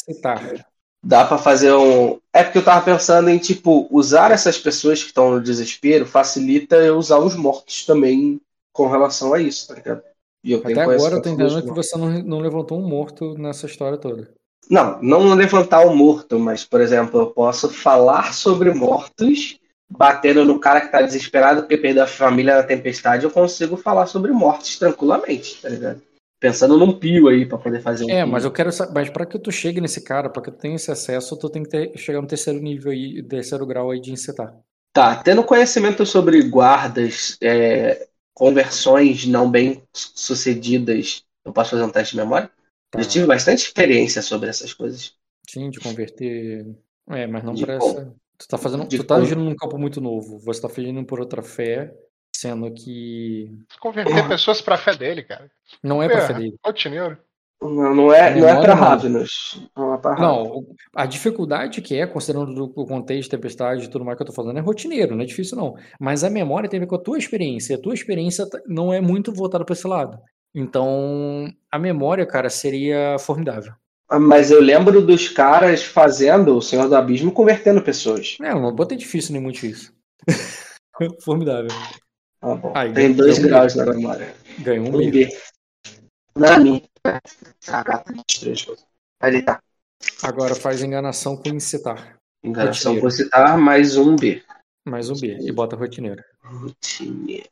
Dá 1.03 1.25
pra 1.25 1.39
fazer 1.39 1.73
um. 1.73 2.21
É 2.33 2.45
porque 2.45 2.59
eu 2.59 2.65
tava 2.65 2.85
pensando 2.85 3.29
em, 3.31 3.39
tipo, 3.39 3.89
usar 3.91 4.31
essas 4.31 4.59
pessoas 4.59 5.01
que 5.03 5.09
estão 5.09 5.31
no 5.33 5.41
desespero 5.41 6.05
facilita 6.07 6.77
eu 6.77 6.97
usar 6.97 7.19
os 7.19 7.35
mortos 7.35 7.85
também 7.87 8.41
com 8.73 8.87
relação 8.87 9.33
a 9.35 9.41
isso, 9.41 9.67
tá 9.69 9.75
ligado? 9.75 10.03
E 10.45 10.55
Até 10.55 10.81
agora 10.81 11.17
eu 11.17 11.23
tô 11.23 11.29
entendendo 11.31 11.63
que 11.63 11.71
você 11.71 11.99
não, 11.99 12.23
não 12.23 12.39
levantou 12.39 12.79
um 12.79 12.87
morto 12.87 13.35
nessa 13.37 13.67
história 13.67 13.99
toda. 13.99 14.31
Não, 14.71 15.03
não 15.03 15.35
levantar 15.35 15.85
o 15.85 15.97
morto, 15.97 16.39
mas, 16.39 16.64
por 16.64 16.81
exemplo, 16.81 17.21
eu 17.21 17.27
posso 17.27 17.68
falar 17.68 18.33
sobre 18.33 18.73
mortos, 18.73 19.59
batendo 19.91 20.45
no 20.45 20.61
cara 20.61 20.81
que 20.81 20.93
tá 20.93 21.03
desesperado 21.03 21.62
porque 21.62 21.77
perdeu 21.77 22.05
a 22.05 22.07
família 22.07 22.55
na 22.55 22.62
tempestade, 22.62 23.25
eu 23.25 23.31
consigo 23.33 23.77
falar 23.77 24.07
sobre 24.07 24.31
mortos 24.31 24.79
tranquilamente, 24.79 25.61
tá 25.61 25.68
ligado? 25.68 26.01
Pensando 26.39 26.79
num 26.79 26.93
pio 26.93 27.27
aí 27.27 27.45
pra 27.45 27.59
poder 27.59 27.83
fazer 27.83 28.05
um 28.05 28.11
É, 28.11 28.23
pio. 28.23 28.33
mas 28.33 28.45
eu 28.45 28.53
quero 28.53 28.71
saber, 28.71 28.93
mas 28.95 29.11
para 29.11 29.27
que 29.27 29.41
tu 29.41 29.51
chegue 29.51 29.81
nesse 29.81 30.03
cara, 30.03 30.31
para 30.31 30.41
que 30.41 30.53
tu 30.53 30.59
tenha 30.59 30.77
esse 30.77 30.91
acesso, 30.91 31.37
tu 31.37 31.51
tem 31.51 31.64
que 31.64 31.68
ter, 31.68 31.99
chegar 31.99 32.23
no 32.23 32.29
terceiro 32.29 32.61
nível 32.61 32.93
aí, 32.93 33.21
terceiro 33.25 33.66
grau 33.66 33.91
aí 33.91 34.01
de 34.01 34.12
incitar. 34.12 34.55
Tá, 34.93 35.16
tendo 35.16 35.43
conhecimento 35.43 36.07
sobre 36.07 36.41
guardas, 36.43 37.37
é, 37.43 38.07
conversões 38.33 39.27
não 39.27 39.51
bem 39.51 39.83
sucedidas, 39.93 41.25
eu 41.45 41.53
posso 41.53 41.71
fazer 41.71 41.83
um 41.83 41.91
teste 41.91 42.14
de 42.14 42.23
memória? 42.23 42.51
Tá. 42.91 43.01
Eu 43.01 43.05
tive 43.07 43.26
bastante 43.26 43.59
experiência 43.61 44.20
sobre 44.22 44.49
essas 44.49 44.72
coisas. 44.74 45.14
Sim, 45.49 45.70
de 45.70 45.78
converter. 45.80 46.66
É, 47.09 47.26
mas 47.26 47.43
não 47.45 47.55
De 47.55 47.64
con- 47.66 47.72
essa. 47.72 48.14
Tu 48.38 48.49
tá 48.49 48.57
fazendo. 48.59 48.86
de 48.86 48.97
Tu 48.99 49.05
tá 49.05 49.16
agindo 49.16 49.43
num 49.45 49.55
campo 49.55 49.78
muito 49.78 50.01
novo. 50.01 50.38
Você 50.41 50.61
tá 50.61 50.68
agindo 50.68 51.05
por 51.05 51.20
outra 51.20 51.43
fé, 51.43 51.95
sendo 52.34 52.70
que. 52.72 53.53
Converter 53.80 54.26
pessoas 54.28 54.61
pra 54.62 54.76
fé 54.78 54.97
dele, 54.97 55.22
cara. 55.22 55.51
Não 55.82 56.03
é 56.03 56.09
pra 56.09 56.20
fé 56.22 56.26
Porra, 56.28 56.38
dele. 56.41 56.57
Rotineiro. 56.64 57.18
Não, 57.62 57.95
não 57.95 58.12
é, 58.12 58.34
não 58.34 58.49
é 58.49 58.53
Memória 58.55 58.61
pra 58.62 58.74
não. 58.74 58.82
Ravenous. 58.82 59.61
Não 59.76 59.95
é 59.95 59.99
pra 59.99 60.14
Ravenous. 60.14 60.49
Não, 60.49 60.66
a 60.95 61.05
dificuldade 61.05 61.82
que 61.82 61.95
é, 61.95 62.07
considerando 62.07 62.72
o 62.74 62.86
contexto, 62.86 63.30
tempestade 63.30 63.84
e 63.84 63.88
tudo 63.88 64.03
mais 64.03 64.16
que 64.16 64.22
eu 64.22 64.26
tô 64.28 64.32
falando, 64.32 64.57
é 64.57 64.61
rotineiro, 64.62 65.14
não 65.14 65.22
é 65.22 65.26
difícil 65.26 65.59
não. 65.59 65.76
Mas 66.01 66.24
a 66.24 66.30
memória 66.30 66.70
tem 66.70 66.78
a 66.78 66.80
ver 66.80 66.86
com 66.86 66.95
a 66.95 67.03
tua 67.03 67.18
experiência. 67.18 67.76
A 67.76 67.78
tua 67.80 67.93
experiência 67.93 68.49
tá- 68.49 68.59
não 68.66 68.91
é 68.95 69.01
muito 69.03 69.30
voltada 69.30 69.62
pra 69.64 69.74
esse 69.74 69.86
lado. 69.86 70.18
Então, 70.55 71.53
a 71.70 71.78
memória, 71.78 72.26
cara, 72.26 72.51
seria 72.51 73.16
formidável. 73.18 73.72
Ah, 74.09 74.18
Mas 74.18 74.51
eu 74.51 74.61
lembro 74.61 75.01
dos 75.05 75.28
caras 75.28 75.84
fazendo 75.84 76.57
o 76.57 76.62
Senhor 76.62 76.88
do 76.88 76.96
Abismo 76.96 77.30
convertendo 77.30 77.80
pessoas. 77.80 78.36
É, 78.42 78.53
não 78.53 78.74
botei 78.74 78.98
difícil 78.98 79.32
nem 79.32 79.40
muito 79.40 79.55
difícil. 79.57 79.92
formidável. 81.22 81.70
Tá 82.40 82.55
bom. 82.55 82.72
Aí, 82.74 82.92
Tem 82.92 83.12
dois 83.12 83.38
um 83.38 83.42
graus 83.42 83.74
na 83.76 83.86
memória. 83.86 84.34
Ganhou 84.59 84.86
um 84.88 84.96
Um 84.96 85.11
B. 85.11 85.28
Na 86.36 86.59
minha. 86.59 86.82
Ali 89.20 89.42
tá. 89.42 89.62
Agora 90.22 90.55
faz 90.55 90.82
enganação 90.82 91.36
com 91.36 91.48
incitar. 91.51 92.18
Enganação 92.42 92.94
Rotineiro. 92.94 93.01
por 93.03 93.11
citar, 93.12 93.59
mais 93.59 93.96
um 93.96 94.16
B. 94.16 94.42
Mais 94.86 95.11
um 95.11 95.14
B. 95.14 95.36
E 95.40 95.53
bota 95.53 95.76
rotineiro. 95.76 96.24
Rotineiro. 96.42 97.48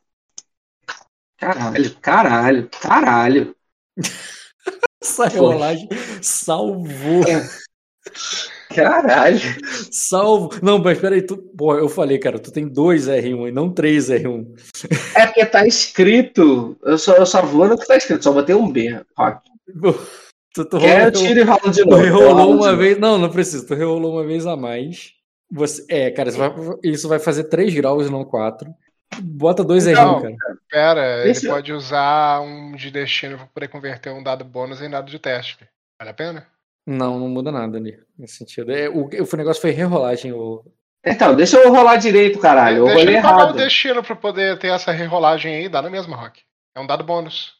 Caralho, 1.39 1.95
caralho, 2.01 2.69
caralho. 2.81 3.55
Essa 5.01 5.27
rolagem 5.29 5.87
salvou. 6.21 7.23
Caralho. 8.75 9.39
Salvo. 9.91 10.49
Não, 10.61 10.77
mas 10.77 10.99
peraí, 10.99 11.21
tu. 11.21 11.37
Pô, 11.37 11.75
eu 11.75 11.87
falei, 11.89 12.19
cara, 12.19 12.37
tu 12.39 12.51
tem 12.51 12.67
dois 12.67 13.07
R1 13.07 13.47
e 13.47 13.51
não 13.51 13.71
três 13.71 14.09
R1. 14.09 14.45
É 15.15 15.25
porque 15.25 15.45
tá 15.45 15.65
escrito. 15.65 16.77
Eu 16.83 16.97
só, 16.97 17.13
eu 17.15 17.25
só 17.25 17.41
vou 17.41 17.67
no 17.67 17.77
que 17.77 17.87
tá 17.87 17.95
escrito, 17.97 18.23
só 18.23 18.31
botei 18.31 18.55
um 18.55 18.71
B. 18.71 19.01
Rock. 19.17 19.41
Tu, 20.51 20.65
tu 20.65 20.79
Quer, 20.79 20.97
eu 20.97 21.11
rolou- 21.11 21.27
tiro 21.27 21.39
e 21.39 21.43
rolo 21.43 21.71
de 21.71 21.83
tu 21.83 21.89
novo. 21.89 22.03
Rolo 22.09 22.35
de 22.35 22.41
uma 22.57 22.71
novo. 22.71 22.77
vez. 22.77 22.97
Não, 22.97 23.19
não 23.19 23.29
precisa. 23.29 23.63
Tu 23.67 23.75
rerolou 23.75 24.13
uma 24.13 24.25
vez 24.25 24.47
a 24.47 24.57
mais. 24.57 25.11
Você... 25.51 25.85
É, 25.87 26.09
cara, 26.09 26.29
isso 26.29 26.39
vai, 26.39 26.51
isso 26.83 27.07
vai 27.07 27.19
fazer 27.19 27.43
3 27.43 27.71
graus 27.75 28.07
e 28.07 28.11
não 28.11 28.25
4. 28.25 28.67
Bota 29.21 29.63
dois 29.63 29.85
Não. 29.85 30.21
R1, 30.21 30.37
cara. 30.37 30.57
Pera, 30.69 31.23
Deixa 31.23 31.39
ele 31.41 31.47
eu- 31.47 31.53
pode 31.55 31.73
usar 31.73 32.41
um 32.41 32.73
de 32.75 32.91
destino 32.91 33.37
pra 33.37 33.47
poder 33.47 33.67
converter 33.67 34.11
um 34.11 34.21
dado 34.23 34.45
bônus 34.45 34.81
em 34.81 34.89
dado 34.89 35.09
de 35.09 35.17
teste. 35.19 35.67
Vale 35.99 36.11
a 36.11 36.13
pena? 36.13 36.47
Não, 36.87 37.19
não 37.19 37.27
muda 37.27 37.51
nada 37.51 37.77
ali. 37.77 37.99
Nesse 38.17 38.37
sentido. 38.37 38.71
É, 38.71 38.87
o, 38.89 39.05
o 39.09 39.37
negócio 39.37 39.61
foi 39.61 39.71
rerolagem. 39.71 40.31
O... 40.31 40.63
Então, 41.05 41.35
deixa 41.35 41.57
eu 41.57 41.71
rolar 41.73 41.97
direito, 41.97 42.39
caralho. 42.39 42.77
Eu 42.79 42.85
Deixa 42.85 42.99
rolei 42.99 43.15
ele 43.15 43.21
pagar 43.21 43.35
o 43.37 43.41
errado. 43.41 43.55
destino 43.57 44.03
pra 44.03 44.15
poder 44.15 44.57
ter 44.59 44.67
essa 44.67 44.91
rerolagem 44.91 45.55
aí, 45.55 45.69
dá 45.69 45.81
na 45.81 45.89
mesma, 45.89 46.15
Rock. 46.15 46.41
É 46.75 46.79
um 46.79 46.87
dado 46.87 47.03
bônus. 47.03 47.55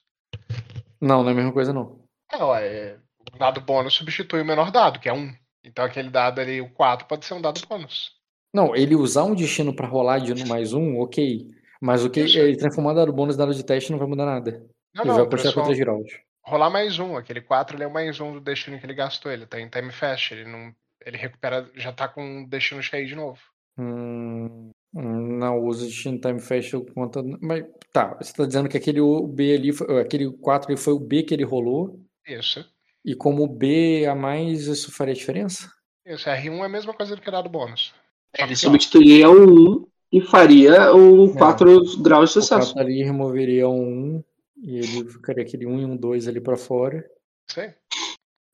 Não, 1.02 1.22
não 1.24 1.30
é 1.30 1.32
a 1.34 1.36
mesma 1.36 1.52
coisa, 1.52 1.74
não. 1.74 2.00
Não, 2.32 2.56
é. 2.56 2.98
O 3.34 3.38
dado 3.38 3.62
bônus 3.62 3.94
substitui 3.96 4.42
o 4.42 4.46
menor 4.46 4.72
dado, 4.72 5.00
que 5.00 5.10
é 5.10 5.14
um. 5.14 5.34
Então 5.64 5.84
aquele 5.86 6.10
dado 6.10 6.40
ali, 6.40 6.62
o 6.62 6.70
4, 6.70 7.08
pode 7.08 7.26
ser 7.26 7.34
um 7.34 7.42
dado 7.42 7.60
bônus. 7.68 8.12
Não, 8.54 8.76
ele 8.76 8.96
usar 8.96 9.24
um 9.24 9.36
destino 9.36 9.74
pra 9.76 9.88
rolar 9.88 10.20
de 10.20 10.34
no 10.34 10.48
mais 10.48 10.74
um, 10.74 11.00
ok. 11.00 11.48
Mas 11.82 12.04
o 12.04 12.10
que 12.10 12.20
ele 12.20 12.58
transformar 12.58 12.94
dado 12.94 13.14
bônus 13.14 13.36
em 13.36 13.38
dado 13.38 13.54
de 13.54 13.64
teste 13.64 13.92
não 13.92 14.00
vai 14.00 14.08
mudar 14.08 14.26
nada. 14.26 14.66
Não, 14.94 15.04
ele 15.04 15.10
não, 15.14 15.16
vai 15.28 15.28
3 15.28 15.80
graus. 15.80 16.10
rolar 16.44 16.70
mais 16.70 17.00
um. 17.00 17.16
Aquele 17.16 17.42
4 17.42 17.76
ele 17.78 17.84
é 17.84 17.88
o 17.88 17.94
mais 17.94 18.20
um 18.20 18.34
do 18.34 18.42
destino 18.42 18.80
que 18.80 18.86
ele 18.86 18.94
gastou. 18.96 19.32
Ele 19.32 19.46
tá 19.46 19.60
em 19.62 19.70
time 19.70 19.92
fast. 19.92 20.34
Ele 20.34 20.46
não. 20.50 20.74
Ele 21.06 21.16
recupera. 21.18 21.70
Já 21.76 21.92
tá 21.94 22.08
com 22.08 22.44
o 22.44 22.50
destino 22.50 22.82
cheio 22.84 23.08
de 23.08 23.16
novo. 23.16 23.40
Hum, 23.78 24.72
Não 24.94 25.60
uso 25.64 25.86
de 25.88 25.94
Shin 25.94 26.18
Time 26.18 26.42
Festival 26.42 26.86
conta. 26.94 27.24
Mas 27.42 27.64
tá, 27.94 28.16
você 28.20 28.34
tá 28.34 28.46
dizendo 28.46 28.68
que 28.68 28.76
aquele 28.76 29.00
B 29.28 29.54
ali, 29.56 29.72
foi- 29.72 30.02
aquele 30.02 30.30
4 30.40 30.70
ali 30.72 30.78
foi 30.82 30.94
o 30.94 31.00
B 31.00 31.24
que 31.24 31.34
ele 31.34 31.44
rolou. 31.46 32.00
Isso. 32.28 32.66
E 33.06 33.16
como 33.16 33.44
o 33.44 33.48
B 33.48 34.06
a 34.06 34.16
mais, 34.16 34.68
isso 34.68 34.92
faria 34.92 35.14
diferença? 35.14 35.72
Isso, 36.06 36.28
R1 36.28 36.62
é 36.64 36.66
a 36.66 36.70
mesma 36.70 36.94
coisa 36.94 37.16
do 37.16 37.22
que 37.22 37.32
dado 37.32 37.48
bônus. 37.50 37.94
Só 38.36 38.44
Ele 38.46 38.56
substituiria 38.56 39.30
o 39.30 39.82
1 39.82 39.88
e 40.12 40.22
faria 40.22 40.94
o 40.94 41.30
É. 41.32 41.38
4 41.38 42.02
graus 42.02 42.32
de 42.32 42.40
O 42.40 42.42
sucesso. 42.42 42.74
4 42.74 42.80
ali 42.80 43.04
removeria 43.04 43.68
um 43.68 44.18
1 44.18 44.24
e 44.62 44.78
ele 44.78 45.10
ficaria 45.10 45.44
aquele 45.44 45.66
1 45.66 45.80
e 45.80 45.86
um 45.86 45.96
2 45.96 46.28
ali 46.28 46.42
pra 46.42 46.58
fora. 46.58 47.10
Aí. 47.58 47.74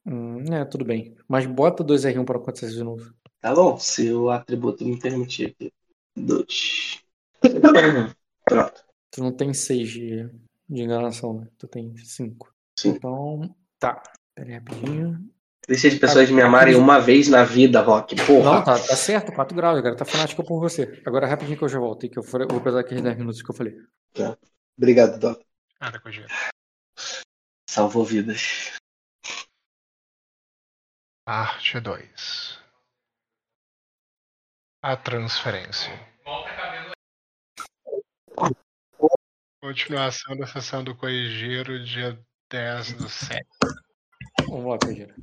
Hum, 0.05 0.43
é, 0.53 0.63
tudo 0.65 0.85
bem. 0.85 1.15
Mas 1.27 1.45
bota 1.45 1.83
2R1 1.83 2.23
pra 2.25 2.37
acontecer 2.37 2.69
de 2.69 2.83
novo. 2.83 3.13
Tá 3.41 3.53
bom, 3.53 3.77
se 3.77 4.11
o 4.13 4.29
atributo 4.29 4.85
me 4.85 4.99
permitir 4.99 5.47
aqui. 5.47 5.73
2. 6.15 7.03
Pronto. 8.45 8.85
Tu 9.11 9.21
não 9.21 9.31
tem 9.31 9.53
6 9.53 9.89
de, 9.89 10.29
de 10.69 10.83
enganação, 10.83 11.41
né? 11.41 11.47
Tu 11.57 11.67
tem 11.67 11.95
5. 11.97 12.53
Sim. 12.79 12.89
Então, 12.89 13.55
tá. 13.79 14.01
Pera 14.35 14.49
aí 14.49 14.53
rapidinho. 14.55 15.29
Deixa 15.67 15.87
as 15.87 15.95
pessoas 15.95 16.29
me 16.29 16.41
amarem 16.41 16.75
uma 16.75 16.99
vez 16.99 17.27
na 17.27 17.43
vida, 17.43 17.81
Rock. 17.81 18.15
Não, 18.15 18.25
Porra. 18.25 18.63
tá, 18.63 18.73
tá 18.73 18.95
certo, 18.95 19.31
4 19.33 19.55
graus, 19.55 19.77
agora 19.79 19.95
tá 19.95 20.05
fanático 20.05 20.45
por 20.45 20.59
você. 20.59 21.01
Agora 21.05 21.25
rapidinho 21.25 21.57
que 21.57 21.63
eu 21.63 21.69
já 21.69 21.79
volto, 21.79 22.05
e 22.05 22.09
que 22.09 22.19
eu 22.19 22.23
vou 22.23 22.61
pesar 22.61 22.81
aqueles 22.81 23.01
10 23.03 23.17
minutos 23.17 23.41
que 23.41 23.49
eu 23.49 23.55
falei. 23.55 23.75
Obrigado, 24.77 25.19
Doc. 25.19 25.41
Nada 25.81 25.99
com 25.99 26.09
dinheiro. 26.09 26.31
Salvou 27.67 28.05
vidas. 28.05 28.73
Parte 31.25 31.79
2. 31.79 32.59
A 34.83 34.95
transferência. 34.95 35.91
Continuação 39.63 40.37
da 40.37 40.45
sessão 40.45 40.83
do 40.83 40.95
Corrigeiro, 40.95 41.83
dia 41.83 42.19
10 42.51 42.93
do 42.93 43.09
7. 43.09 43.43
Vamos 44.47 44.65
lá, 44.65 44.77
Pedro. 44.77 45.15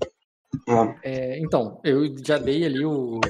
Vamos. 0.66 0.96
É, 1.02 1.38
então, 1.38 1.80
eu 1.84 2.04
já 2.24 2.38
dei 2.38 2.64
ali 2.64 2.84
o, 2.84 3.20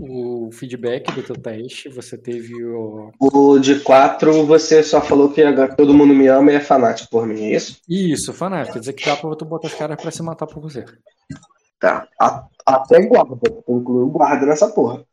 o 0.00 0.50
feedback 0.52 1.12
do 1.12 1.22
teu 1.22 1.36
teste, 1.36 1.88
você 1.88 2.18
teve 2.18 2.54
o... 2.64 3.10
O 3.20 3.58
de 3.58 3.80
4, 3.80 4.44
você 4.44 4.82
só 4.82 5.00
falou 5.00 5.32
que 5.32 5.42
agora 5.42 5.74
todo 5.76 5.94
mundo 5.94 6.12
me 6.14 6.26
ama 6.26 6.52
e 6.52 6.56
é 6.56 6.60
fanático 6.60 7.08
por 7.10 7.26
mim, 7.26 7.44
é 7.44 7.56
isso? 7.56 7.78
Isso, 7.88 8.32
fanático, 8.32 8.74
quer 8.74 8.80
dizer 8.80 8.92
que 8.92 9.04
dá 9.06 9.16
pra 9.16 9.36
tu 9.36 9.44
botar 9.44 9.68
os 9.68 9.74
caras 9.74 10.00
pra 10.00 10.10
se 10.10 10.22
matar 10.22 10.46
por 10.46 10.60
você. 10.60 10.84
Tá. 11.78 12.08
A- 12.20 12.46
até 12.66 13.00
guarda. 13.06 13.36
Inclui 13.68 14.02
o 14.04 14.08
guarda 14.10 14.46
nessa 14.46 14.68
porra. 14.68 15.04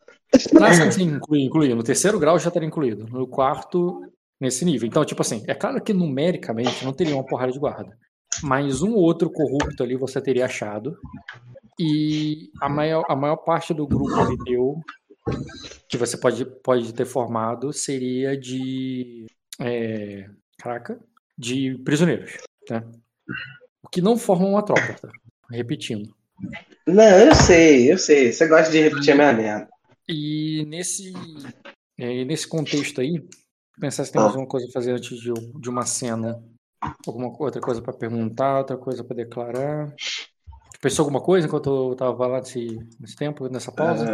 Ah, 0.61 0.91
sim, 0.91 1.03
inclui, 1.03 1.41
inclui. 1.41 1.73
No 1.75 1.83
terceiro 1.83 2.17
grau 2.17 2.39
já 2.39 2.47
estaria 2.47 2.67
incluído. 2.67 3.05
No 3.07 3.27
quarto, 3.27 4.01
nesse 4.39 4.63
nível. 4.63 4.87
Então, 4.87 5.03
tipo 5.03 5.21
assim, 5.21 5.43
é 5.47 5.53
claro 5.53 5.81
que 5.83 5.91
numericamente 5.93 6.85
não 6.85 6.93
teria 6.93 7.13
uma 7.15 7.25
porrada 7.25 7.51
de 7.51 7.59
guarda. 7.59 7.97
Mas 8.43 8.81
um 8.81 8.93
ou 8.93 9.01
outro 9.01 9.29
corrupto 9.29 9.83
ali 9.83 9.95
você 9.95 10.21
teria 10.21 10.45
achado. 10.45 10.97
E 11.79 12.51
a 12.61 12.69
maior, 12.69 13.05
a 13.09 13.15
maior 13.15 13.37
parte 13.37 13.73
do 13.73 13.87
grupo 13.87 14.19
ali 14.19 14.37
teu, 14.45 14.79
que 15.89 15.97
você 15.97 16.17
pode, 16.17 16.45
pode 16.45 16.93
ter 16.93 17.05
formado, 17.05 17.73
seria 17.73 18.37
de. 18.37 19.25
É, 19.59 20.29
caraca, 20.57 20.99
de 21.37 21.77
prisioneiros. 21.83 22.37
Né? 22.69 22.83
O 23.83 23.89
que 23.89 24.01
não 24.01 24.17
forma 24.17 24.47
uma 24.47 24.63
tropa, 24.63 24.93
tá? 24.93 25.09
Repetindo. 25.51 26.13
Não, 26.87 27.03
eu 27.03 27.35
sei, 27.35 27.91
eu 27.91 27.97
sei. 27.97 28.31
Você 28.31 28.47
gosta 28.47 28.71
de 28.71 28.81
repetir 28.81 29.13
a 29.13 29.15
minha 29.15 29.33
merda. 29.33 29.69
E 30.07 30.65
nesse, 30.65 31.13
é, 31.97 32.25
nesse 32.25 32.47
contexto 32.47 33.01
aí, 33.01 33.23
pensar 33.79 34.05
se 34.05 34.11
temos 34.11 34.29
alguma 34.29 34.47
coisa 34.47 34.67
a 34.67 34.71
fazer 34.71 34.91
antes 34.91 35.17
de, 35.19 35.31
de 35.33 35.69
uma 35.69 35.85
cena. 35.85 36.43
Alguma 37.05 37.35
outra 37.39 37.61
coisa 37.61 37.81
para 37.81 37.93
perguntar, 37.93 38.59
outra 38.59 38.77
coisa 38.77 39.03
para 39.03 39.15
declarar. 39.15 39.93
Pensou 40.81 41.03
alguma 41.03 41.21
coisa 41.21 41.47
enquanto 41.47 41.91
eu 41.91 41.95
tava 41.95 42.27
lá 42.27 42.39
nesse, 42.39 42.79
nesse 42.99 43.15
tempo, 43.15 43.47
nessa 43.47 43.71
pausa? 43.71 44.05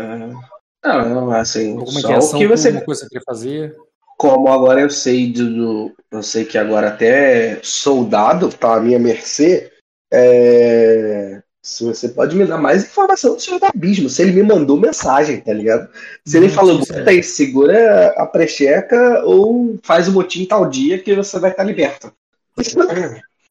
Ah, 0.83 1.05
não, 1.05 1.31
assim, 1.31 1.77
alguma 1.77 2.01
só 2.01 2.35
o 2.35 2.37
que 2.37 2.47
você 2.47 2.67
alguma 2.67 2.85
coisa 2.85 3.01
que 3.01 3.07
você 3.07 3.07
queria 3.07 3.23
fazer? 3.25 3.75
como 4.17 4.49
agora 4.49 4.81
eu 4.81 4.89
sei 4.89 5.31
do, 5.31 5.93
eu 6.11 6.23
sei 6.23 6.43
que 6.43 6.57
agora 6.57 6.87
até 6.87 7.59
soldado 7.61 8.49
tá 8.49 8.75
à 8.75 8.79
minha 8.79 8.97
mercê, 8.97 9.71
é, 10.11 11.39
se 11.61 11.83
você 11.83 12.09
pode 12.09 12.35
me 12.35 12.45
dar 12.45 12.57
mais 12.57 12.83
informação 12.83 13.35
do 13.35 13.41
Senhor 13.41 13.59
do 13.59 13.65
Abismo, 13.67 14.09
se 14.09 14.23
ele 14.23 14.31
me 14.31 14.41
mandou 14.41 14.79
mensagem, 14.79 15.39
tá 15.39 15.53
ligado? 15.53 15.87
Se 16.25 16.37
ele 16.37 16.49
falou, 16.49 16.81
aí, 17.05 17.21
segura 17.21 18.07
a 18.17 18.25
precheca 18.25 19.23
ou 19.23 19.77
faz 19.83 20.07
o 20.07 20.13
motim 20.13 20.45
tal 20.45 20.67
dia 20.67 20.97
que 20.97 21.13
você 21.13 21.39
vai 21.39 21.51
estar 21.51 21.63
liberto. 21.63 22.11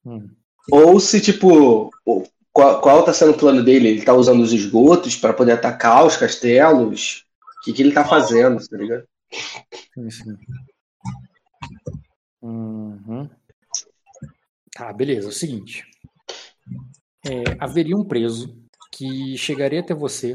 Hum. 0.04 0.28
Ou 0.70 0.98
se, 1.00 1.20
tipo, 1.20 1.90
qual, 2.52 2.80
qual 2.80 3.04
tá 3.04 3.12
sendo 3.12 3.32
o 3.32 3.38
plano 3.38 3.62
dele? 3.62 3.88
Ele 3.88 4.04
tá 4.04 4.14
usando 4.14 4.40
os 4.40 4.52
esgotos 4.52 5.16
para 5.16 5.34
poder 5.34 5.52
atacar 5.52 6.07
os 6.07 6.16
castelos? 6.16 7.24
O 7.59 7.64
que, 7.64 7.72
que 7.72 7.82
ele 7.82 7.92
tá 7.92 8.04
fazendo, 8.04 8.66
tá 8.66 8.76
ligado? 8.76 9.04
Sim, 9.94 10.11
sim. 10.11 10.36
Uhum. 12.42 13.28
Tá, 14.72 14.92
beleza. 14.92 15.26
É 15.26 15.30
o 15.30 15.32
seguinte. 15.32 15.84
É, 17.24 17.42
haveria 17.59 17.96
um 17.96 18.04
preso 18.04 18.57
que 18.92 19.36
chegaria 19.36 19.80
até 19.80 19.92
você, 19.92 20.34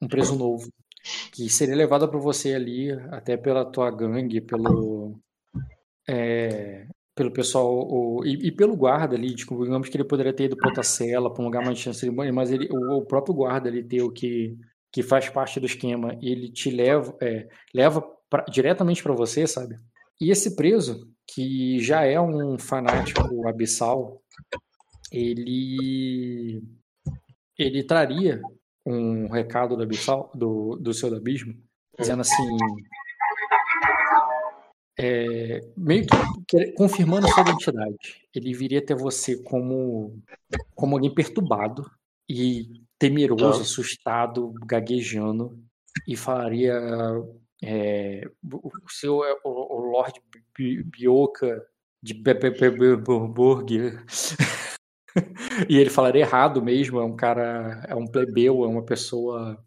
um 0.00 0.08
preso 0.08 0.36
novo, 0.36 0.68
que 1.32 1.48
seria 1.48 1.74
levado 1.74 2.08
para 2.08 2.18
você 2.18 2.54
ali, 2.54 2.92
até 3.10 3.36
pela 3.36 3.64
tua 3.64 3.90
gangue, 3.90 4.40
pelo. 4.40 5.18
é, 6.08 6.86
pelo 7.22 7.30
pessoal, 7.32 7.72
o- 7.72 8.24
e, 8.24 8.48
e 8.48 8.52
pelo 8.52 8.76
guarda 8.76 9.14
ali, 9.16 9.34
tipo, 9.34 9.62
digamos 9.62 9.88
que 9.88 9.96
ele 9.96 10.04
poderia 10.04 10.32
ter 10.32 10.44
ido 10.44 10.56
para 10.56 10.68
outra 10.68 10.82
cela, 10.82 11.32
para 11.32 11.42
um 11.42 11.46
lugar 11.46 11.64
mais 11.64 11.78
de 11.78 11.94
cerimônia, 11.94 12.32
mas 12.32 12.50
ele, 12.50 12.68
o, 12.70 12.98
o 12.98 13.04
próprio 13.06 13.34
guarda 13.34 13.68
ali 13.68 13.82
teu 13.84 14.10
que, 14.10 14.56
que 14.92 15.02
faz 15.02 15.28
parte 15.28 15.60
do 15.60 15.66
esquema, 15.66 16.16
ele 16.20 16.50
te 16.50 16.70
leva, 16.70 17.16
é, 17.22 17.48
leva 17.74 18.02
pra- 18.28 18.44
diretamente 18.50 19.02
para 19.02 19.12
você, 19.14 19.46
sabe? 19.46 19.76
E 20.20 20.30
esse 20.30 20.56
preso, 20.56 21.08
que 21.26 21.78
já 21.80 22.04
é 22.04 22.20
um 22.20 22.58
fanático 22.58 23.46
abissal, 23.48 24.20
ele 25.10 26.62
ele 27.58 27.84
traria 27.84 28.40
um 28.84 29.28
recado 29.28 29.76
do 29.76 29.82
abissal, 29.82 30.30
do, 30.34 30.76
do 30.76 30.92
seu 30.92 31.14
abismo, 31.14 31.54
dizendo 31.98 32.22
assim, 32.22 32.56
é, 34.98 35.60
meio 35.76 36.06
que 36.46 36.72
confirmando 36.72 37.26
a 37.26 37.30
sua 37.30 37.42
identidade. 37.42 38.26
Ele 38.34 38.54
viria 38.54 38.78
até 38.78 38.94
você 38.94 39.42
como 39.42 40.22
como 40.74 40.96
alguém 40.96 41.14
perturbado 41.14 41.90
e 42.28 42.82
temeroso, 42.98 43.58
Tá. 43.58 43.62
assustado, 43.62 44.52
gaguejando 44.66 45.58
e 46.06 46.16
falaria 46.16 46.74
é, 47.62 48.28
o 48.52 48.70
seu 48.88 49.24
é 49.24 49.32
o, 49.44 49.50
o 49.76 49.90
Lord 49.90 50.20
Bi- 50.56 50.82
Bioka 50.82 51.64
de 52.02 52.14
Burg 52.14 53.70
e 55.68 55.76
ele 55.76 55.90
falaria 55.90 56.22
errado 56.22 56.60
mesmo, 56.62 56.98
é 56.98 57.04
um 57.04 57.14
cara, 57.14 57.84
é 57.88 57.94
um 57.94 58.06
plebeu, 58.06 58.64
é 58.64 58.66
uma 58.66 58.84
pessoa 58.84 59.62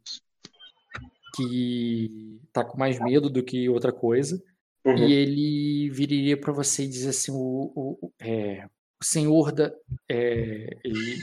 que 1.35 2.39
tá 2.51 2.63
com 2.63 2.77
mais 2.77 2.99
medo 2.99 3.29
do 3.29 3.43
que 3.43 3.69
outra 3.69 3.91
coisa. 3.91 4.41
Uhum. 4.85 4.97
E 4.97 5.13
ele 5.13 5.89
viria 5.89 6.37
para 6.39 6.53
você 6.53 6.83
e 6.83 6.87
dizer 6.87 7.09
assim: 7.09 7.31
o, 7.31 7.71
o, 7.75 8.11
é, 8.21 8.65
o 9.01 9.03
senhor 9.05 9.51
da. 9.51 9.71
é, 10.09 10.67
ele- 10.83 11.17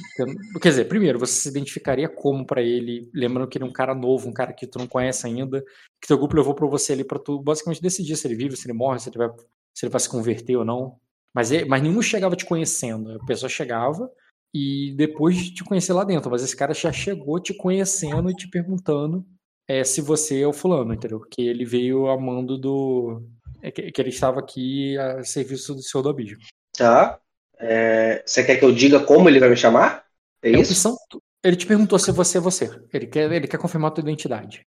quer 0.60 0.68
dizer, 0.70 0.84
primeiro, 0.86 1.18
você 1.18 1.32
se 1.40 1.48
identificaria 1.48 2.08
como 2.08 2.44
para 2.44 2.60
ele, 2.60 3.08
lembrando 3.14 3.48
que 3.48 3.56
ele 3.58 3.64
é 3.64 3.68
um 3.68 3.72
cara 3.72 3.94
novo, 3.94 4.28
um 4.28 4.32
cara 4.32 4.52
que 4.52 4.66
tu 4.66 4.78
não 4.78 4.86
conhece 4.86 5.26
ainda, 5.26 5.62
que 6.00 6.08
teu 6.08 6.18
grupo 6.18 6.36
levou 6.36 6.54
para 6.54 6.66
você 6.66 6.92
ali 6.92 7.04
para 7.04 7.18
tu 7.18 7.40
basicamente 7.40 7.80
decidir 7.82 8.16
se 8.16 8.26
ele 8.26 8.34
vive, 8.34 8.56
se 8.56 8.66
ele 8.66 8.76
morre, 8.76 8.98
se 8.98 9.08
ele 9.10 9.18
vai, 9.18 9.28
se 9.74 9.84
ele 9.86 9.90
vai 9.92 10.00
se 10.00 10.08
converter 10.08 10.56
ou 10.56 10.64
não. 10.64 10.96
Mas, 11.34 11.50
ele- 11.52 11.64
mas 11.64 11.82
nenhum 11.82 12.02
chegava 12.02 12.36
te 12.36 12.44
conhecendo, 12.44 13.12
a 13.12 13.24
pessoa 13.24 13.48
chegava 13.48 14.10
e 14.54 14.92
depois 14.96 15.36
de 15.36 15.54
te 15.54 15.64
conhecer 15.64 15.92
lá 15.92 16.04
dentro, 16.04 16.30
mas 16.30 16.42
esse 16.42 16.56
cara 16.56 16.74
já 16.74 16.92
chegou 16.92 17.40
te 17.40 17.54
conhecendo 17.54 18.28
e 18.30 18.34
te 18.34 18.48
perguntando 18.48 19.24
é, 19.68 19.82
se 19.84 20.00
você 20.00 20.40
é 20.40 20.46
o 20.46 20.52
fulano, 20.52 20.92
entendeu? 20.92 21.20
Que 21.20 21.42
ele 21.42 21.64
veio 21.64 22.08
amando 22.08 22.58
do. 22.58 23.22
É, 23.62 23.70
que, 23.70 23.92
que 23.92 24.00
ele 24.02 24.10
estava 24.10 24.40
aqui 24.40 24.98
a 24.98 25.22
serviço 25.24 25.74
do 25.74 25.82
Senhor 25.82 26.02
do 26.02 26.08
Abismo. 26.10 26.38
Tá. 26.76 27.18
É, 27.58 28.22
você 28.26 28.42
quer 28.44 28.56
que 28.56 28.64
eu 28.64 28.72
diga 28.74 29.00
como 29.00 29.28
ele 29.28 29.38
vai 29.40 29.48
me 29.48 29.56
chamar? 29.56 30.04
É 30.42 30.48
É 30.50 30.58
isso? 30.60 30.72
opção. 30.72 30.96
Ele 31.44 31.56
te 31.56 31.66
perguntou 31.66 31.98
se 31.98 32.10
você 32.12 32.38
é 32.38 32.40
você. 32.40 32.70
Ele 32.92 33.06
quer, 33.06 33.30
ele 33.30 33.46
quer 33.48 33.58
confirmar 33.58 33.90
a 33.90 33.94
tua 33.94 34.02
identidade. 34.02 34.66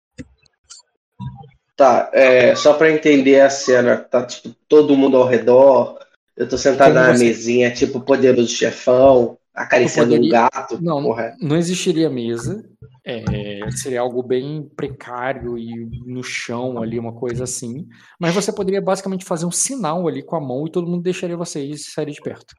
Tá, 1.75 2.09
é, 2.13 2.55
só 2.55 2.73
pra 2.75 2.91
entender 2.91 3.39
a 3.41 3.49
cena, 3.49 3.97
tá 3.97 4.23
tipo 4.25 4.49
todo 4.67 4.95
mundo 4.95 5.17
ao 5.17 5.25
redor, 5.27 5.97
eu 6.37 6.47
tô 6.47 6.55
sentado 6.57 6.93
Como 6.93 7.05
na 7.05 7.15
você- 7.15 7.25
mesinha, 7.25 7.73
tipo 7.73 7.99
poderoso 7.99 8.47
chefão, 8.49 9.37
acariciando 9.53 10.09
poderia- 10.11 10.27
um 10.27 10.31
gato. 10.31 10.81
Não, 10.83 11.03
porra. 11.03 11.35
não 11.41 11.55
existiria 11.57 12.09
mesa. 12.09 12.63
é, 13.05 13.59
seria 13.71 13.99
algo 13.99 14.23
bem 14.23 14.63
precário 14.77 15.57
e 15.57 15.89
no 16.05 16.23
chão 16.23 16.81
ali, 16.81 16.97
uma 16.97 17.11
coisa 17.13 17.43
assim. 17.43 17.85
Mas 18.17 18.33
você 18.33 18.49
poderia 18.51 18.81
basicamente 18.81 19.25
fazer 19.25 19.45
um 19.45 19.51
sinal 19.51 20.07
ali 20.07 20.23
com 20.23 20.37
a 20.37 20.41
mão 20.41 20.65
e 20.65 20.71
todo 20.71 20.87
mundo 20.87 21.03
deixaria 21.03 21.35
você 21.35 21.61
ir 21.65 21.71
e 21.71 21.77
sairia 21.77 22.13
de 22.13 22.21
perto. 22.21 22.55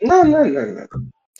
Não, 0.00 0.24
não, 0.24 0.44
não, 0.46 0.74
não. 0.74 0.86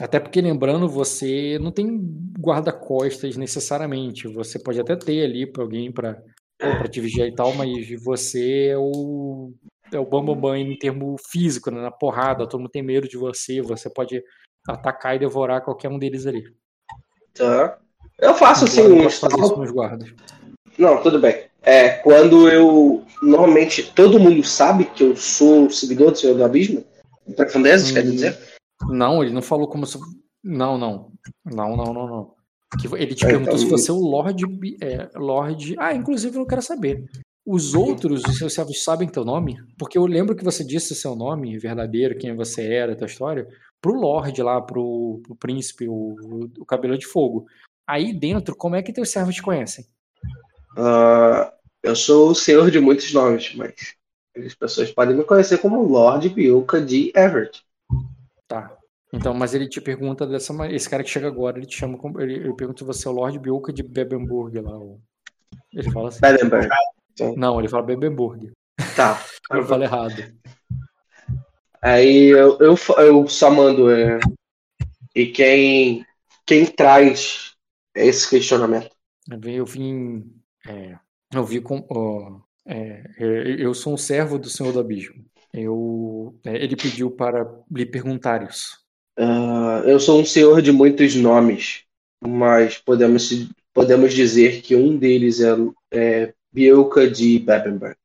Até 0.01 0.19
porque, 0.19 0.41
lembrando, 0.41 0.89
você 0.89 1.59
não 1.61 1.71
tem 1.71 1.97
guarda-costas 2.41 3.37
necessariamente. 3.37 4.27
Você 4.27 4.59
pode 4.59 4.81
até 4.81 4.97
ter 4.97 5.25
ali 5.25 5.47
para 5.47 5.63
alguém 5.63 5.93
para 5.93 6.21
te 6.91 7.01
vigiar 7.01 7.29
e 7.29 7.35
tal, 7.35 7.55
mas 7.55 7.71
você 8.03 8.69
é 8.71 8.77
o, 8.79 9.53
é 9.93 9.99
o 9.99 10.05
bambambam 10.07 10.57
em 10.57 10.77
termo 10.77 11.15
físico, 11.31 11.71
né? 11.71 11.81
na 11.81 11.91
porrada. 11.93 12.49
Todo 12.49 12.61
mundo 12.63 12.71
tem 12.71 12.83
medo 12.83 13.07
de 13.09 13.17
você. 13.17 13.61
Você 13.63 13.89
pode 13.89 14.21
atacar 14.69 15.17
e 15.17 15.19
devorar 15.19 15.63
qualquer 15.63 15.89
um 15.89 15.99
deles 15.99 16.27
ali. 16.27 16.45
Tá. 17.35 17.79
Eu 18.19 18.35
faço 18.35 18.65
assim 18.65 18.81
eu 18.81 19.03
posso 19.03 19.21
fazer 19.21 19.41
isso 19.43 19.57
nos 19.57 19.71
guardas. 19.71 20.13
Não, 20.79 21.03
tudo 21.03 21.19
bem. 21.19 21.45
É, 21.63 21.91
quando 21.99 22.49
eu. 22.49 23.05
Normalmente 23.23 23.83
todo 23.95 24.21
mundo 24.21 24.43
sabe 24.45 24.85
que 24.85 25.03
eu 25.03 25.17
sou 25.17 25.71
seguidor 25.71 26.11
do 26.13 26.19
Senhor 26.19 26.37
do 26.37 26.45
Abismo? 26.45 26.85
Profundezas, 27.37 27.91
quer 27.91 28.05
Hum. 28.05 28.11
dizer? 28.11 28.39
Não, 28.91 29.23
ele 29.23 29.33
não 29.33 29.41
falou 29.43 29.67
como 29.67 29.87
se. 29.87 29.99
Não, 30.43 30.77
não. 30.77 31.11
Não, 31.45 31.77
não, 31.77 31.95
não, 31.95 32.07
não. 32.07 32.35
Ele 32.99 33.15
te 33.15 33.25
É, 33.25 33.29
perguntou 33.29 33.55
então- 33.55 33.59
se 33.65 33.71
você 33.71 33.91
é 33.91 33.95
o 33.95 33.99
Lorde. 33.99 34.45
É, 34.83 35.09
Lorde. 35.19 35.75
Ah, 35.79 35.95
inclusive 35.95 36.35
eu 36.37 36.41
não 36.41 36.47
quero 36.47 36.61
saber. 36.63 37.05
Os 37.47 37.75
outros, 37.75 38.23
os 38.25 38.39
seus 38.39 38.53
servos 38.55 38.83
sabem 38.83 39.09
teu 39.09 39.25
nome? 39.25 39.57
Porque 39.79 39.97
eu 39.99 40.07
lembro 40.07 40.35
que 40.35 40.45
você 40.45 40.65
disse 40.65 40.95
seu 40.95 41.15
nome 41.15 41.59
verdadeiro, 41.59 42.17
quem 42.19 42.35
você 42.35 42.63
era, 42.73 42.97
tua 42.97 43.07
história, 43.07 43.47
pro 43.85 43.93
Lorde 44.01 44.43
lá, 44.43 44.63
pro, 44.63 45.21
pro 45.23 45.37
príncipe, 45.37 45.87
o, 45.87 46.17
o 46.59 46.65
cabelo 46.65 46.97
de 46.97 47.07
fogo. 47.07 47.45
Aí 47.87 48.15
dentro, 48.19 48.57
como 48.57 48.77
é 48.77 48.83
que 48.83 48.95
teus 48.95 49.11
servos 49.11 49.35
te 49.35 49.43
conhecem? 49.43 49.85
Ah, 50.79 51.53
eu 51.83 51.95
sou 51.95 52.31
o 52.31 52.35
senhor 52.35 52.71
de 52.71 52.81
muitos 52.81 53.13
nomes, 53.13 53.55
mas 53.55 53.75
as 54.43 54.55
pessoas 54.55 54.91
podem 54.91 55.15
me 55.15 55.23
conhecer 55.23 55.59
como 55.59 55.83
Lord 55.83 56.31
Biuca 56.31 56.81
de 56.81 57.13
Everett. 57.15 57.63
Tá. 58.49 58.75
Então, 59.13 59.35
mas 59.35 59.53
ele 59.55 59.69
te 59.69 59.83
pergunta 59.83 60.27
dessa 60.27 60.55
maneira. 60.55 60.77
Esse 60.77 60.89
cara 60.89 61.05
que 61.05 61.11
chega 61.11 61.29
agora, 61.29 61.59
ele 61.59 61.67
te 61.67 61.77
chama 61.77 61.99
como. 61.99 62.19
Ele, 62.23 62.37
ele 62.37 62.55
pergunta 62.55 62.79
se 62.79 62.85
você 62.85 63.07
é 63.07 63.11
o 63.11 63.15
Lorde 63.15 63.39
Bioka 63.39 63.71
de 63.71 63.83
Bebenburg 63.83 64.59
lá. 64.61 64.79
o- 64.79 64.99
Ele 65.75 65.91
fala 65.93 66.09
assim. 66.09 66.21
Bedenberg. 66.23 66.69
Não, 67.37 67.59
ele 67.61 67.69
fala 67.69 67.83
Bebenburg. 67.83 68.51
Tá. 68.97 69.23
Eu 69.53 69.63
falo 69.67 69.83
errado. 69.85 70.15
Aí 71.85 72.29
eu, 72.29 72.59
eu, 72.61 72.75
eu 72.99 73.29
só 73.29 73.51
mando. 73.51 73.91
É, 73.91 74.19
e 75.15 75.27
quem, 75.27 76.05
quem 76.47 76.65
traz 76.65 77.53
esse 77.95 78.29
questionamento? 78.29 78.91
Eu 79.47 79.67
vim- 79.67 80.25
é, 80.67 80.99
eu 81.35 81.45
vi 81.45 81.61
com. 81.61 81.87
é, 82.67 83.05
é, 83.19 83.57
eu 83.59 83.75
sou 83.75 83.93
um 83.93 83.99
servo 83.99 84.39
do 84.39 84.49
Senhor 84.49 84.73
do 84.73 84.81
Abismo. 84.81 85.25
Eu, 85.53 86.35
é, 86.45 86.57
ele 86.57 86.75
pediu 86.75 87.11
para 87.11 87.47
lhe 87.71 87.85
perguntar 87.87 88.49
isso. 88.49 88.79
Ah, 89.17 89.83
eu 89.85 90.01
sou 90.01 90.21
um 90.21 90.25
senhor 90.25 90.61
de 90.61 90.73
muitos 90.73 91.15
nomes, 91.15 91.85
mas 92.21 92.79
podemos, 92.79 93.31
podemos 93.73 94.13
dizer 94.13 94.63
que 94.63 94.75
um 94.75 94.97
deles 94.97 95.41
é, 95.41 95.55
é 95.93 96.35
Bielka 96.53 97.09
de 97.09 97.39
Bebenberg. 97.39 97.97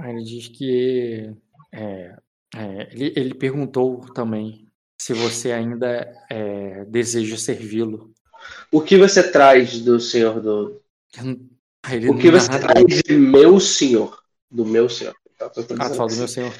Ele 0.00 0.22
diz 0.22 0.48
que. 0.48 1.34
é, 1.72 2.16
é, 2.54 2.88
ele, 2.92 3.12
ele 3.16 3.34
perguntou 3.34 4.00
também 4.12 4.66
se 5.00 5.12
você 5.12 5.52
ainda 5.52 6.10
é, 6.30 6.84
deseja 6.86 7.36
servi-lo. 7.36 8.12
O 8.70 8.80
que 8.80 8.96
você 8.96 9.30
traz 9.30 9.80
do 9.80 10.00
senhor 10.00 10.40
do. 10.40 10.80
Aí 11.84 11.96
ele 11.96 12.10
O 12.10 12.18
que 12.18 12.30
você 12.30 12.48
traz 12.48 13.02
de 13.02 13.16
meu 13.16 13.60
senhor? 13.60 14.22
Do 14.50 14.64
meu 14.64 14.88
senhor. 14.88 15.14
Tá, 15.38 15.46
Ah, 15.78 15.88
tu 15.90 15.94
fala 15.94 16.08
do 16.08 16.16
meu 16.16 16.28
senhor. 16.28 16.52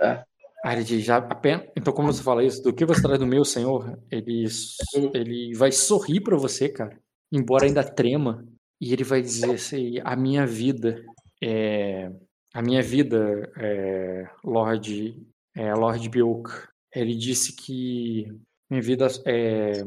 É. 0.00 0.24
Ah, 0.64 0.74
ele 0.74 0.84
diz, 0.84 1.04
já 1.04 1.16
apenas... 1.16 1.66
Então, 1.76 1.92
como 1.92 2.12
você 2.12 2.22
fala 2.22 2.44
isso, 2.44 2.62
do 2.62 2.72
que 2.72 2.84
você 2.84 3.02
traz 3.02 3.18
do 3.18 3.26
meu 3.26 3.44
senhor, 3.44 3.98
ele, 4.10 4.46
Uhum. 4.94 5.10
ele 5.14 5.54
vai 5.54 5.72
sorrir 5.72 6.20
pra 6.20 6.36
você, 6.36 6.68
cara. 6.68 6.96
Embora 7.32 7.64
ainda 7.64 7.82
trema. 7.82 8.46
E 8.80 8.92
ele 8.92 9.02
vai 9.02 9.22
dizer 9.22 9.54
assim, 9.54 9.94
a 10.04 10.14
minha 10.14 10.46
vida 10.46 11.02
é... 11.42 12.10
A 12.54 12.62
minha 12.62 12.82
vida, 12.82 13.50
é... 13.56 14.28
Lord, 14.44 15.16
é, 15.56 15.74
Lord 15.74 16.08
Bioke, 16.08 16.50
ele 16.94 17.14
disse 17.14 17.54
que 17.56 18.26
minha 18.70 18.82
vida 18.82 19.08
é... 19.26 19.84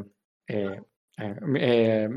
é... 0.50 0.82
é, 1.58 2.08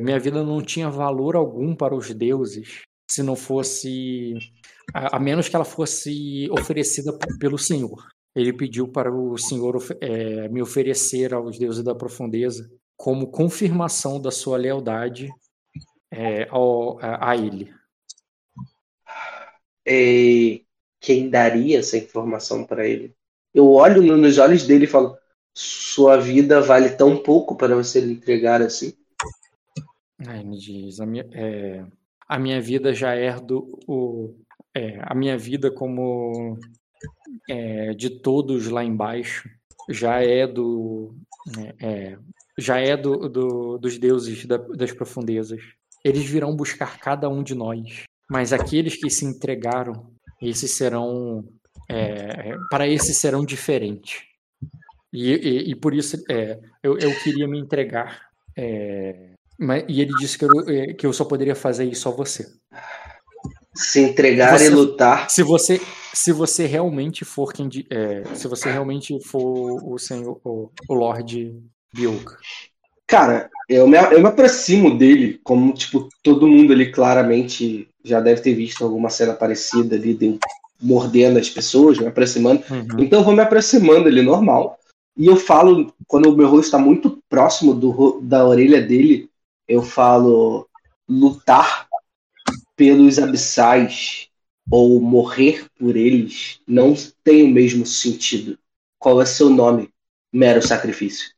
minha 0.00 0.18
vida 0.18 0.42
não 0.42 0.62
tinha 0.62 0.88
valor 0.88 1.36
algum 1.36 1.74
para 1.74 1.94
os 1.94 2.12
deuses 2.14 2.82
se 3.10 3.22
não 3.22 3.36
fosse 3.36 4.34
a, 4.94 5.16
a 5.16 5.20
menos 5.20 5.48
que 5.48 5.56
ela 5.56 5.64
fosse 5.64 6.48
oferecida 6.50 7.12
pelo 7.38 7.58
Senhor. 7.58 8.06
Ele 8.34 8.52
pediu 8.52 8.88
para 8.88 9.12
o 9.12 9.36
Senhor 9.36 9.76
eh, 10.00 10.48
me 10.48 10.62
oferecer 10.62 11.34
aos 11.34 11.58
deuses 11.58 11.84
da 11.84 11.94
profundeza 11.94 12.66
como 12.96 13.30
confirmação 13.30 14.18
da 14.18 14.30
sua 14.30 14.56
lealdade 14.56 15.28
eh, 16.10 16.46
ao- 16.50 16.98
a, 17.00 17.30
a 17.30 17.36
ele. 17.36 17.74
E 19.86 20.64
quem 21.00 21.28
daria 21.28 21.78
essa 21.80 21.96
informação 21.96 22.64
para 22.64 22.86
ele? 22.86 23.14
Eu 23.54 23.70
olho 23.70 24.02
no- 24.02 24.16
nos 24.16 24.38
olhos 24.38 24.66
dele 24.66 24.84
e 24.84 24.88
falo: 24.88 25.16
Sua 25.54 26.16
vida 26.18 26.60
vale 26.60 26.90
tão 26.90 27.16
pouco 27.16 27.56
para 27.56 27.74
você 27.74 28.00
lhe 28.00 28.12
entregar 28.14 28.62
assim? 28.62 28.94
Aí 30.26 30.40
ele 30.40 30.56
diz, 30.56 31.00
a 31.00 31.06
minha, 31.06 31.26
eh, 31.32 31.84
a 32.28 32.38
minha 32.38 32.60
vida 32.60 32.94
já 32.94 33.14
é 33.14 33.38
do 33.40 33.78
o, 33.88 34.34
eh, 34.74 34.98
a 35.02 35.14
minha 35.14 35.36
vida 35.36 35.70
como 35.70 36.56
eh, 37.48 37.92
de 37.94 38.08
todos 38.10 38.68
lá 38.68 38.84
embaixo 38.84 39.48
já 39.90 40.22
é 40.22 40.46
do 40.46 41.14
eh, 41.58 41.74
eh, 41.80 42.18
já 42.56 42.78
é 42.78 42.96
do, 42.96 43.28
do- 43.28 43.78
dos 43.78 43.98
deuses 43.98 44.46
da- 44.46 44.58
das 44.58 44.92
profundezas. 44.92 45.60
Eles 46.04 46.24
virão 46.24 46.54
buscar 46.54 46.98
cada 47.00 47.28
um 47.28 47.42
de 47.42 47.54
nós, 47.54 48.04
mas 48.32 48.52
aqueles 48.52 48.96
que 48.96 49.10
se 49.10 49.24
entregaram, 49.26 50.06
esses 50.40 50.70
serão 50.72 51.44
eh, 51.88 52.56
para 52.70 52.88
esses 52.88 53.16
serão 53.18 53.44
diferentes. 53.44 54.22
E, 55.12 55.32
e- 55.34 55.70
e 55.70 55.74
por 55.74 55.92
isso 55.92 56.16
eh, 56.30 56.58
eu, 56.82 56.96
eu 56.98 57.14
queria 57.22 57.46
me 57.46 57.58
entregar. 57.60 58.28
eh, 58.56 59.32
mas- 59.58 59.84
e 59.88 60.00
ele 60.00 60.12
disse 60.18 60.38
que 60.38 60.44
eu, 60.46 60.50
eh, 60.68 60.94
que 60.94 61.06
eu 61.06 61.12
só 61.12 61.24
poderia 61.24 61.54
fazer 61.54 61.84
isso 61.84 62.08
a 62.08 62.12
você. 62.12 62.46
Se 63.74 64.00
entregar 64.00 64.58
Você- 64.58 64.66
e 64.66 64.70
lutar. 64.70 65.30
Se 65.30 65.42
você, 65.42 65.80
se 66.14 66.32
você 66.32 66.66
realmente 66.66 67.24
for 67.24 67.52
quem, 67.52 67.68
é, 67.90 68.22
se 68.34 68.46
você 68.48 68.70
realmente 68.70 69.18
for 69.26 69.82
o 69.92 69.98
senhor, 69.98 70.38
o, 70.44 70.70
o 70.88 70.94
Lord 70.94 71.54
Bioka. 71.94 72.36
Cara, 73.06 73.50
eu 73.68 73.86
me, 73.86 73.96
eu 73.98 74.20
me 74.20 74.28
aproximo 74.28 74.96
dele, 74.96 75.38
como 75.42 75.72
tipo, 75.72 76.08
todo 76.22 76.46
mundo 76.48 76.72
ali 76.72 76.90
claramente 76.92 77.88
já 78.04 78.20
deve 78.20 78.40
ter 78.40 78.54
visto 78.54 78.84
alguma 78.84 79.08
cena 79.08 79.34
parecida 79.34 79.96
ali, 79.96 80.14
de 80.14 80.38
mordendo 80.80 81.38
as 81.38 81.48
pessoas, 81.48 81.98
me 81.98 82.06
aproximando. 82.06 82.62
Então 82.98 83.20
eu 83.20 83.24
vou 83.24 83.34
me 83.34 83.40
aproximando 83.40 84.08
ali 84.08 84.22
normal. 84.22 84.78
E 85.16 85.26
eu 85.26 85.36
falo, 85.36 85.92
quando 86.06 86.30
o 86.30 86.36
meu 86.36 86.48
rosto 86.48 86.64
está 86.64 86.78
muito 86.78 87.22
próximo 87.28 87.74
do, 87.74 88.20
da 88.20 88.46
orelha 88.46 88.80
dele, 88.80 89.30
eu 89.68 89.82
falo 89.82 90.66
lutar 91.08 91.86
pelos 92.74 93.18
abissais 93.18 94.28
ou 94.70 95.00
morrer 95.00 95.66
por 95.78 95.96
eles 95.96 96.60
não 96.66 96.94
tem 97.22 97.44
o 97.44 97.50
mesmo 97.50 97.84
sentido. 97.84 98.58
Qual 98.98 99.20
é 99.20 99.26
seu 99.26 99.50
nome? 99.50 99.90
Mero 100.32 100.66
sacrifício. 100.66 101.30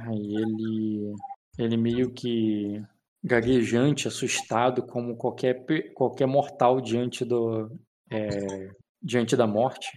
Aí 0.00 0.36
ele, 0.36 1.14
ele 1.58 1.76
meio 1.76 2.10
que 2.10 2.82
gaguejante, 3.22 4.08
assustado, 4.08 4.82
como 4.82 5.16
qualquer, 5.16 5.64
qualquer 5.94 6.26
mortal 6.26 6.80
diante 6.80 7.24
do, 7.24 7.70
é, 8.10 8.68
diante 9.02 9.36
da 9.36 9.46
morte. 9.46 9.88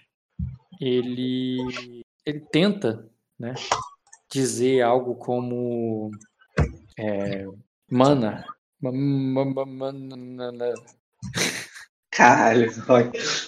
Ele, 0.80 2.04
ele 2.26 2.40
tenta, 2.52 3.08
né, 3.40 3.54
dizer 4.32 4.82
algo 4.82 5.16
como 5.16 6.12
é, 7.00 7.46
mana, 7.90 8.46
ma- 8.82 8.92
ma- 8.92 9.46
ma- 9.46 9.66
mana, 9.66 10.74
Caralho, 12.12 12.72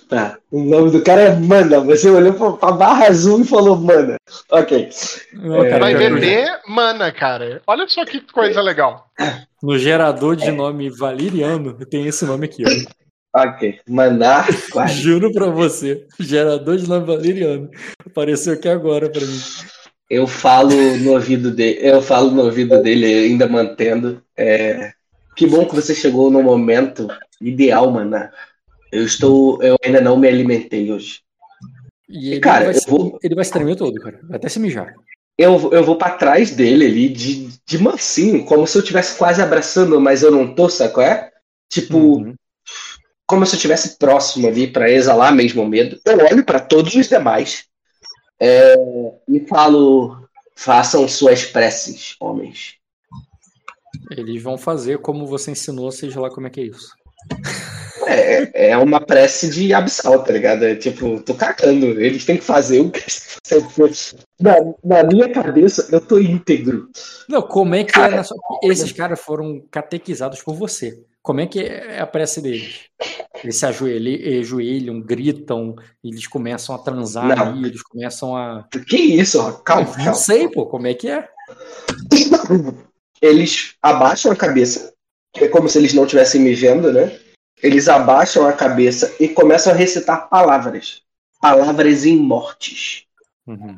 tá. 0.09 0.37
O 0.51 0.61
nome 0.61 0.91
do 0.91 1.01
cara 1.01 1.21
é 1.21 1.35
Mana. 1.39 1.79
Você 1.79 2.09
olhou 2.09 2.33
pra, 2.33 2.51
pra 2.51 2.71
barra 2.73 3.07
azul 3.07 3.39
e 3.39 3.45
falou 3.45 3.77
Mana. 3.77 4.17
Ok. 4.51 4.89
É, 5.33 5.79
Vai 5.79 5.93
no- 5.93 5.99
vender 5.99 6.61
mana, 6.67 7.09
cara. 7.09 7.61
Olha 7.65 7.87
só 7.87 8.03
que 8.05 8.19
coisa 8.19 8.61
legal. 8.61 9.09
No 9.61 9.77
gerador 9.77 10.35
de 10.35 10.51
nome 10.51 10.89
valeriano 10.89 11.73
tem 11.85 12.05
esse 12.07 12.25
nome 12.25 12.45
aqui, 12.45 12.63
ó. 12.65 13.41
Ok. 13.45 13.79
Manar. 13.87 14.47
Juro 14.89 15.31
pra 15.31 15.47
você. 15.47 16.05
Gerador 16.19 16.77
de 16.77 16.87
nome 16.87 17.05
valeriano. 17.05 17.69
Apareceu 18.05 18.53
aqui 18.53 18.67
agora 18.69 19.09
pra 19.09 19.21
mim. 19.21 19.39
Eu 20.09 20.25
falo 20.25 20.71
no 20.99 21.11
ouvido 21.13 21.51
dele, 21.51 21.79
eu 21.81 22.01
falo 22.01 22.31
no 22.31 22.43
ouvido 22.43 22.81
dele, 22.81 23.05
ainda 23.05 23.47
mantendo. 23.47 24.23
É, 24.37 24.91
que 25.35 25.45
bom 25.45 25.65
que 25.65 25.75
você 25.75 25.93
chegou 25.93 26.31
no 26.31 26.41
momento 26.41 27.07
ideal, 27.41 27.91
mano. 27.91 28.15
Eu 28.91 29.03
estou, 29.03 29.61
eu 29.61 29.75
ainda 29.83 29.99
não 29.99 30.17
me 30.17 30.27
alimentei 30.27 30.91
hoje. 30.91 31.19
E 32.09 32.39
Cara, 32.39 32.65
vai, 32.65 32.75
eu 32.75 32.81
vou- 32.87 33.19
ele 33.21 33.35
vai 33.35 33.43
se 33.43 33.51
tremer 33.51 33.75
todo, 33.75 33.99
cara. 33.99 34.19
Vai 34.23 34.37
até 34.37 34.47
se 34.47 34.59
mijar. 34.61 34.93
Eu, 35.37 35.71
eu 35.71 35.83
vou 35.83 35.97
pra 35.97 36.11
trás 36.11 36.51
dele 36.51 36.85
ali, 36.85 37.09
de, 37.09 37.49
de 37.65 37.77
mansinho, 37.77 38.43
como 38.45 38.65
se 38.65 38.77
eu 38.77 38.81
estivesse 38.81 39.17
quase 39.17 39.41
abraçando, 39.41 39.99
mas 40.01 40.23
eu 40.23 40.31
não 40.31 40.53
tô, 40.55 40.67
sabe 40.67 40.93
qual 40.93 41.05
é? 41.05 41.31
Tipo, 41.69 41.97
Uhum. 41.97 42.35
como 43.27 43.45
se 43.45 43.53
eu 43.53 43.57
estivesse 43.57 43.97
próximo 43.97 44.47
ali 44.47 44.67
pra 44.67 44.89
exalar 44.89 45.33
mesmo 45.33 45.61
o 45.61 45.67
medo. 45.67 45.99
Eu 46.05 46.17
olho 46.17 46.43
pra 46.43 46.59
todos 46.59 46.95
os 46.95 47.07
demais 47.07 47.65
é, 48.39 48.75
e 49.29 49.39
falo: 49.47 50.27
façam 50.55 51.07
suas 51.07 51.45
preces, 51.45 52.15
homens. 52.19 52.75
Eles 54.09 54.41
vão 54.41 54.57
fazer 54.57 54.99
como 54.99 55.25
você 55.27 55.51
ensinou, 55.51 55.91
seja 55.91 56.19
lá 56.19 56.29
como 56.29 56.47
é 56.47 56.49
que 56.49 56.61
é 56.61 56.63
isso. 56.65 56.95
É, 58.07 58.69
é 58.69 58.77
uma 58.77 59.01
prece 59.01 59.49
de 59.49 59.73
absal, 59.73 60.23
tá 60.23 60.31
ligado? 60.31 60.63
É 60.63 60.75
tipo, 60.75 61.21
tô 61.21 61.33
cagando. 61.33 61.99
Eles 62.01 62.25
têm 62.25 62.37
que 62.37 62.43
fazer 62.43 62.79
o 62.79 62.89
que 62.89 63.01
na, 64.39 64.55
na 64.83 65.03
minha 65.03 65.29
cabeça, 65.31 65.87
eu 65.91 65.99
tô 65.99 66.19
íntegro. 66.19 66.89
Não, 67.27 67.41
como 67.41 67.75
é 67.75 67.83
que 67.83 67.93
Cara, 67.93 68.13
é 68.13 68.17
na 68.17 68.23
sua... 68.23 68.37
Esses 68.63 68.91
caras 68.91 69.19
foram 69.19 69.61
catequizados 69.71 70.41
por 70.41 70.55
você. 70.55 71.03
Como 71.21 71.41
é 71.41 71.47
que 71.47 71.59
é 71.59 71.99
a 71.99 72.07
prece 72.07 72.41
deles? 72.41 72.85
Eles 73.43 73.57
se 73.57 73.65
ajoelham, 73.65 74.39
ajoelham 74.39 75.01
gritam, 75.01 75.75
eles 76.03 76.25
começam 76.25 76.73
a 76.73 76.77
transar 76.77 77.27
Não. 77.35 77.47
ali, 77.47 77.67
eles 77.67 77.83
começam 77.83 78.35
a. 78.35 78.65
Que 78.87 78.95
isso? 78.95 79.41
ó? 79.41 79.51
Calma, 79.51 79.87
Não 79.87 79.93
calma. 79.95 80.13
sei, 80.13 80.47
pô, 80.47 80.65
como 80.65 80.87
é 80.87 80.93
que 80.93 81.09
é? 81.09 81.27
Eles 83.21 83.73
abaixam 83.81 84.31
a 84.31 84.35
cabeça, 84.35 84.93
que 85.33 85.45
é 85.45 85.47
como 85.49 85.67
se 85.67 85.77
eles 85.77 85.93
não 85.93 86.03
estivessem 86.03 86.39
me 86.39 86.53
vendo, 86.53 86.93
né? 86.93 87.19
Eles 87.61 87.87
abaixam 87.87 88.47
a 88.47 88.53
cabeça 88.53 89.13
e 89.19 89.27
começam 89.27 89.73
a 89.73 89.75
recitar 89.75 90.29
palavras. 90.29 91.01
Palavras 91.41 92.05
em 92.05 92.15
mortes. 92.17 93.03
Uhum. 93.45 93.77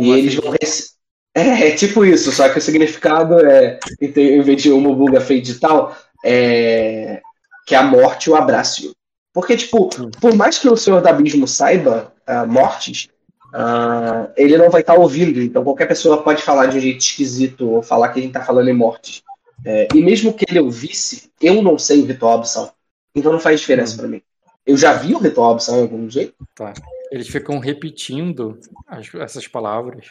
E 0.00 0.10
eles 0.10 0.34
vão 0.34 0.50
recitar. 0.50 0.94
É, 1.36 1.66
é 1.66 1.70
tipo 1.72 2.04
isso, 2.04 2.30
só 2.30 2.48
que 2.48 2.60
o 2.60 2.62
significado 2.62 3.44
é, 3.44 3.80
em 4.00 4.40
vez 4.40 4.62
de 4.62 4.70
uma 4.70 4.94
buga 4.94 5.18
de 5.18 5.58
tal, 5.58 5.92
é 6.24 7.20
que 7.66 7.74
a 7.74 7.82
morte 7.82 8.30
o 8.30 8.36
abraço. 8.36 8.94
Porque, 9.32 9.56
tipo, 9.56 9.90
Hum. 9.98 10.10
por 10.20 10.34
mais 10.34 10.58
que 10.58 10.68
o 10.68 10.76
Senhor 10.76 11.00
do 11.00 11.08
Abismo 11.08 11.48
saiba 11.48 12.12
ah, 12.26 12.46
mortes, 12.46 13.08
ah, 13.52 14.28
ele 14.36 14.56
não 14.56 14.70
vai 14.70 14.82
estar 14.82 14.94
ouvindo. 14.94 15.42
Então 15.42 15.64
qualquer 15.64 15.86
pessoa 15.86 16.22
pode 16.22 16.42
falar 16.42 16.66
de 16.66 16.78
um 16.78 16.80
jeito 16.80 17.00
esquisito 17.00 17.68
ou 17.68 17.82
falar 17.82 18.10
que 18.10 18.20
a 18.20 18.22
gente 18.22 18.32
tá 18.32 18.44
falando 18.44 18.68
em 18.68 18.74
mortes. 18.74 19.22
É, 19.64 19.88
e 19.94 20.02
mesmo 20.02 20.32
que 20.32 20.44
ele 20.48 20.60
ouvisse, 20.60 21.30
eu 21.40 21.62
não 21.62 21.78
sei 21.78 22.02
o 22.02 22.06
ritual 22.06 22.34
absal. 22.34 22.74
Então 23.14 23.32
não 23.32 23.40
faz 23.40 23.60
diferença 23.60 23.94
Hum. 23.94 23.98
pra 23.98 24.08
mim. 24.08 24.22
Eu 24.66 24.76
já 24.76 24.94
vi 24.94 25.14
o 25.14 25.18
ritual 25.18 25.52
absal 25.52 25.76
em 25.78 25.82
algum 25.82 26.08
jeito. 26.08 26.34
Eles 27.10 27.28
ficam 27.28 27.58
repetindo 27.58 28.58
as- 28.86 29.14
essas 29.14 29.46
palavras. 29.46 30.06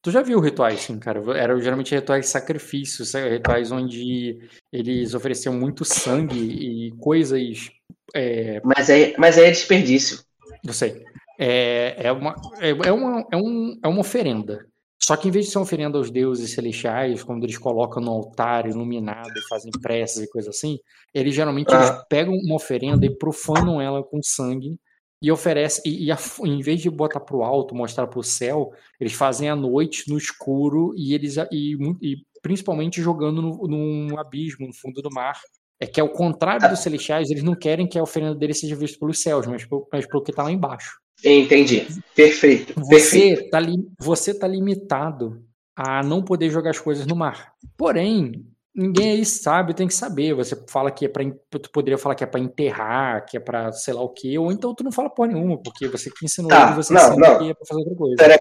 Tu 0.00 0.12
já 0.12 0.22
viu 0.22 0.38
rituais, 0.38 0.80
sim, 0.80 0.98
cara? 0.98 1.20
Eram 1.36 1.60
geralmente 1.60 1.94
rituais 1.94 2.26
de 2.26 2.30
sacrifício, 2.30 3.04
sa- 3.04 3.28
rituais 3.28 3.72
onde 3.72 4.38
eles 4.72 5.12
ofereciam 5.14 5.52
muito 5.52 5.84
sangue 5.84 6.38
e 6.38 6.92
coisas. 6.92 7.70
É, 8.14 8.60
Mas 8.64 8.88
é, 8.88 9.14
mas 9.18 9.36
é 9.36 9.50
desperdício. 9.50 10.20
não 10.64 10.72
sei. 10.72 11.02
É, 11.38 11.96
é, 12.06 12.12
uma, 12.12 12.34
é, 12.60 12.70
é 12.70 12.92
uma, 12.92 13.26
é, 13.32 13.36
um, 13.36 13.78
é 13.82 13.88
uma 13.88 14.00
oferenda. 14.00 14.64
Só 15.08 15.16
que 15.16 15.26
em 15.26 15.30
vez 15.30 15.46
de 15.46 15.52
ser 15.52 15.58
oferenda 15.58 15.96
aos 15.96 16.10
deuses 16.10 16.52
celestiais, 16.52 17.22
quando 17.24 17.42
eles 17.44 17.56
colocam 17.56 18.02
no 18.02 18.10
altar 18.10 18.66
iluminado, 18.68 19.30
fazem 19.48 19.70
preces 19.80 20.24
e 20.24 20.28
coisa 20.30 20.50
assim, 20.50 20.78
eles 21.14 21.34
geralmente 21.34 21.72
eles 21.72 21.88
Ah. 21.88 22.04
pegam 22.10 22.34
uma 22.34 22.56
oferenda 22.56 23.06
e 23.06 23.16
profanam 23.16 23.80
ela 23.80 24.02
com 24.04 24.20
sangue 24.22 24.78
e 25.22 25.32
oferecem, 25.32 25.82
e, 25.90 26.04
e 26.04 26.12
a- 26.12 26.18
em 26.44 26.60
vez 26.60 26.82
de 26.82 26.90
botar 26.90 27.20
pro 27.20 27.42
alto, 27.42 27.74
mostrar 27.74 28.06
pro 28.06 28.22
céu, 28.22 28.70
eles 29.00 29.14
fazem 29.14 29.48
à 29.48 29.56
noite, 29.56 30.04
no 30.10 30.18
escuro, 30.18 30.92
e 30.94 31.14
eles 31.14 31.38
e, 31.50 31.74
e 32.02 32.16
principalmente 32.42 33.00
jogando 33.00 33.40
no, 33.40 33.66
num 33.66 34.18
abismo, 34.18 34.66
no 34.66 34.74
fundo 34.74 35.00
do 35.00 35.08
mar. 35.10 35.40
É 35.80 35.86
que 35.86 36.00
ao 36.00 36.08
contrário 36.10 36.68
dos 36.68 36.80
celestiais, 36.80 37.30
eles 37.30 37.42
não 37.42 37.54
querem 37.54 37.88
que 37.88 37.98
a 37.98 38.02
oferenda 38.02 38.34
deles 38.34 38.60
seja 38.60 38.76
vista 38.76 38.98
pelos 38.98 39.22
céus, 39.22 39.46
mas, 39.46 39.64
pelo- 39.64 39.88
mas 39.90 40.06
pelo 40.06 40.22
que 40.22 40.32
tá 40.32 40.42
lá 40.42 40.52
embaixo. 40.52 40.98
Entendi. 41.24 41.86
Perfeito. 42.14 42.74
Perfeito. 42.74 42.80
Você 42.84 43.48
tá, 43.50 43.58
li- 43.60 43.88
você 43.98 44.32
tá 44.34 44.46
limitado 44.46 45.42
a 45.76 46.02
não 46.02 46.22
poder 46.22 46.50
jogar 46.50 46.70
as 46.70 46.78
coisas 46.78 47.06
no 47.06 47.16
mar. 47.16 47.52
Porém, 47.76 48.44
ninguém 48.74 49.12
aí 49.12 49.24
sabe, 49.24 49.74
tem 49.74 49.86
que 49.88 49.94
saber. 49.94 50.34
Você 50.34 50.56
fala 50.68 50.90
que 50.90 51.06
é 51.06 51.08
para 51.08 51.24
tu 51.50 51.70
poderia 51.72 51.98
falar 51.98 52.14
que 52.14 52.24
é 52.24 52.26
pra 52.26 52.40
enterrar, 52.40 53.24
que 53.26 53.36
é 53.36 53.40
pra 53.40 53.72
sei 53.72 53.94
lá 53.94 54.02
o 54.02 54.08
quê, 54.08 54.38
ou 54.38 54.50
então 54.52 54.74
tu 54.74 54.84
não 54.84 54.92
fala 54.92 55.10
porra 55.10 55.28
nenhuma, 55.32 55.58
porque 55.58 55.88
você 55.88 56.10
que 56.10 56.24
ensinou 56.24 56.48
Tá, 56.50 56.72
você 56.72 56.92
não, 56.92 57.16
não. 57.16 57.38
que 57.38 57.50
é 57.50 57.54
pra 57.54 57.66
fazer 57.66 57.80
outra 57.80 57.94
coisa. 57.96 58.16
Peraí. 58.16 58.38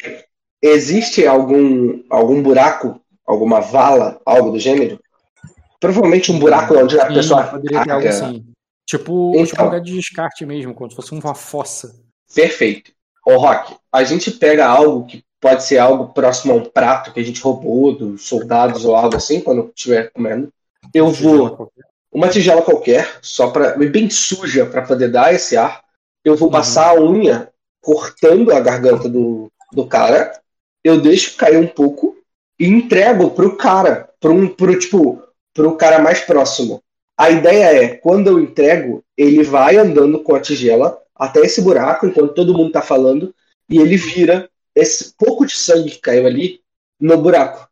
Existe 0.61 1.25
algum, 1.27 2.01
algum 2.09 2.41
buraco, 2.41 2.99
alguma 3.25 3.59
vala, 3.59 4.19
algo 4.25 4.51
do 4.51 4.59
gênero? 4.59 4.99
Provavelmente 5.79 6.31
um 6.31 6.39
buraco 6.39 6.75
onde 6.75 6.99
a 6.99 7.05
pessoa 7.05 7.43
poderia 7.43 7.83
ter 7.83 7.91
algo 7.91 8.07
assim. 8.07 8.45
Tipo, 8.87 9.31
Então. 9.35 9.45
tipo 9.45 9.61
um 9.61 9.65
lugar 9.65 9.81
de 9.81 9.93
descarte 9.93 10.45
mesmo, 10.45 10.73
como 10.73 10.89
se 10.89 10.95
fosse 10.95 11.11
uma 11.11 11.35
fossa. 11.35 11.93
Perfeito. 12.33 12.91
Ô, 13.25 13.37
Rock, 13.37 13.75
a 13.91 14.03
gente 14.03 14.31
pega 14.31 14.65
algo 14.65 15.05
que 15.05 15.23
pode 15.39 15.63
ser 15.63 15.77
algo 15.77 16.13
próximo 16.13 16.53
a 16.53 16.55
um 16.55 16.65
prato 16.65 17.13
que 17.13 17.19
a 17.19 17.23
gente 17.23 17.41
roubou 17.41 17.93
dos 17.95 18.27
soldados 18.27 18.85
ou 18.85 18.95
algo 18.95 19.15
assim, 19.15 19.41
quando 19.41 19.71
estiver 19.75 20.11
comendo. 20.11 20.51
Eu 20.93 21.09
vou 21.09 21.71
uma 22.11 22.29
tigela 22.29 22.61
qualquer, 22.61 23.19
só 23.21 23.49
para 23.49 23.75
bem 23.77 24.09
suja 24.09 24.65
para 24.65 24.81
poder 24.81 25.09
dar 25.11 25.33
esse 25.33 25.55
ar. 25.57 25.83
Eu 26.23 26.35
vou 26.35 26.47
Uhum. 26.47 26.51
passar 26.53 26.89
a 26.89 26.99
unha 27.01 27.49
cortando 27.81 28.51
a 28.51 28.59
garganta 28.59 29.07
do, 29.07 29.51
do 29.71 29.85
cara. 29.85 30.31
Eu 30.83 30.99
deixo 30.99 31.35
cair 31.37 31.57
um 31.57 31.67
pouco 31.67 32.15
e 32.59 32.65
entrego 32.67 33.29
pro 33.31 33.55
cara, 33.55 34.09
pro, 34.19 34.33
um- 34.33 34.47
pro 34.47 34.77
tipo, 34.77 35.21
pro 35.53 35.75
cara 35.75 35.99
mais 35.99 36.21
próximo. 36.21 36.81
A 37.17 37.29
ideia 37.29 37.83
é, 37.83 37.87
quando 37.95 38.27
eu 38.27 38.39
entrego, 38.39 39.03
ele 39.17 39.43
vai 39.43 39.75
andando 39.77 40.19
com 40.23 40.35
a 40.35 40.39
tigela 40.39 40.97
até 41.19 41.41
esse 41.41 41.61
buraco, 41.61 42.05
enquanto 42.07 42.33
todo 42.33 42.53
mundo 42.57 42.71
tá 42.71 42.81
falando, 42.81 43.33
e 43.69 43.77
ele 43.79 43.97
vira 43.97 44.49
esse 44.75 45.13
pouco 45.17 45.45
de 45.45 45.53
sangue 45.55 45.91
que 45.91 45.99
caiu 45.99 46.25
ali 46.25 46.61
no 46.99 47.17
buraco. 47.21 47.67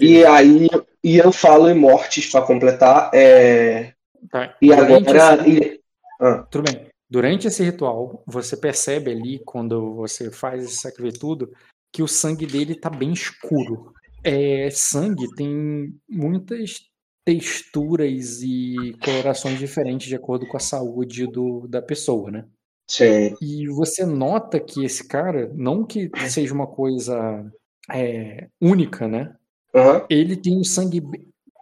E 0.00 0.24
aí 0.24 0.68
e 1.02 1.16
eu 1.16 1.32
falo 1.32 1.68
em 1.68 1.74
mortes 1.74 2.30
para 2.30 2.44
completar. 2.46 3.10
é, 3.14 3.92
Tá. 4.30 4.54
e 4.60 4.68
Durante 4.68 5.08
agora. 5.10 5.42
esse- 5.48 5.50
e- 5.50 5.80
ah, 6.20 6.46
Tudo 6.50 6.64
bem. 6.70 6.86
Durante 7.08 7.48
esse 7.48 7.64
ritual, 7.64 8.22
você 8.26 8.56
percebe 8.56 9.10
ali, 9.10 9.40
quando 9.44 9.94
você 9.94 10.30
faz 10.30 10.62
esse 10.64 10.76
sacrifício 10.76 11.18
tudo, 11.18 11.52
que 11.92 12.02
o 12.02 12.06
sangue 12.08 12.46
dele 12.46 12.74
tá 12.76 12.88
bem 12.88 13.12
escuro. 13.12 13.92
É, 14.22 14.68
sangue 14.70 15.26
tem 15.34 15.92
muitas 16.08 16.82
texturas 17.24 18.42
e 18.42 18.94
colorações 19.02 19.58
diferentes 19.58 20.06
de 20.06 20.14
acordo 20.14 20.46
com 20.46 20.56
a 20.56 20.60
saúde 20.60 21.26
do, 21.26 21.66
da 21.66 21.80
pessoa, 21.82 22.30
né? 22.30 22.44
Sim. 22.90 23.36
E 23.40 23.66
você 23.68 24.04
nota 24.04 24.58
que 24.60 24.84
esse 24.84 25.06
cara, 25.06 25.50
não 25.54 25.84
que 25.84 26.10
seja 26.28 26.52
uma 26.52 26.66
coisa 26.66 27.44
é, 27.90 28.48
única, 28.60 29.06
né? 29.08 29.34
Aham. 29.74 30.04
ele 30.10 30.36
tem 30.36 30.58
um 30.58 30.64
sangue 30.64 31.00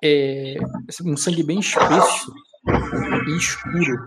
é, 0.02 0.56
um 1.04 1.16
sangue 1.16 1.42
bem 1.42 1.58
espesso 1.60 2.32
e 3.26 3.36
escuro 3.36 3.98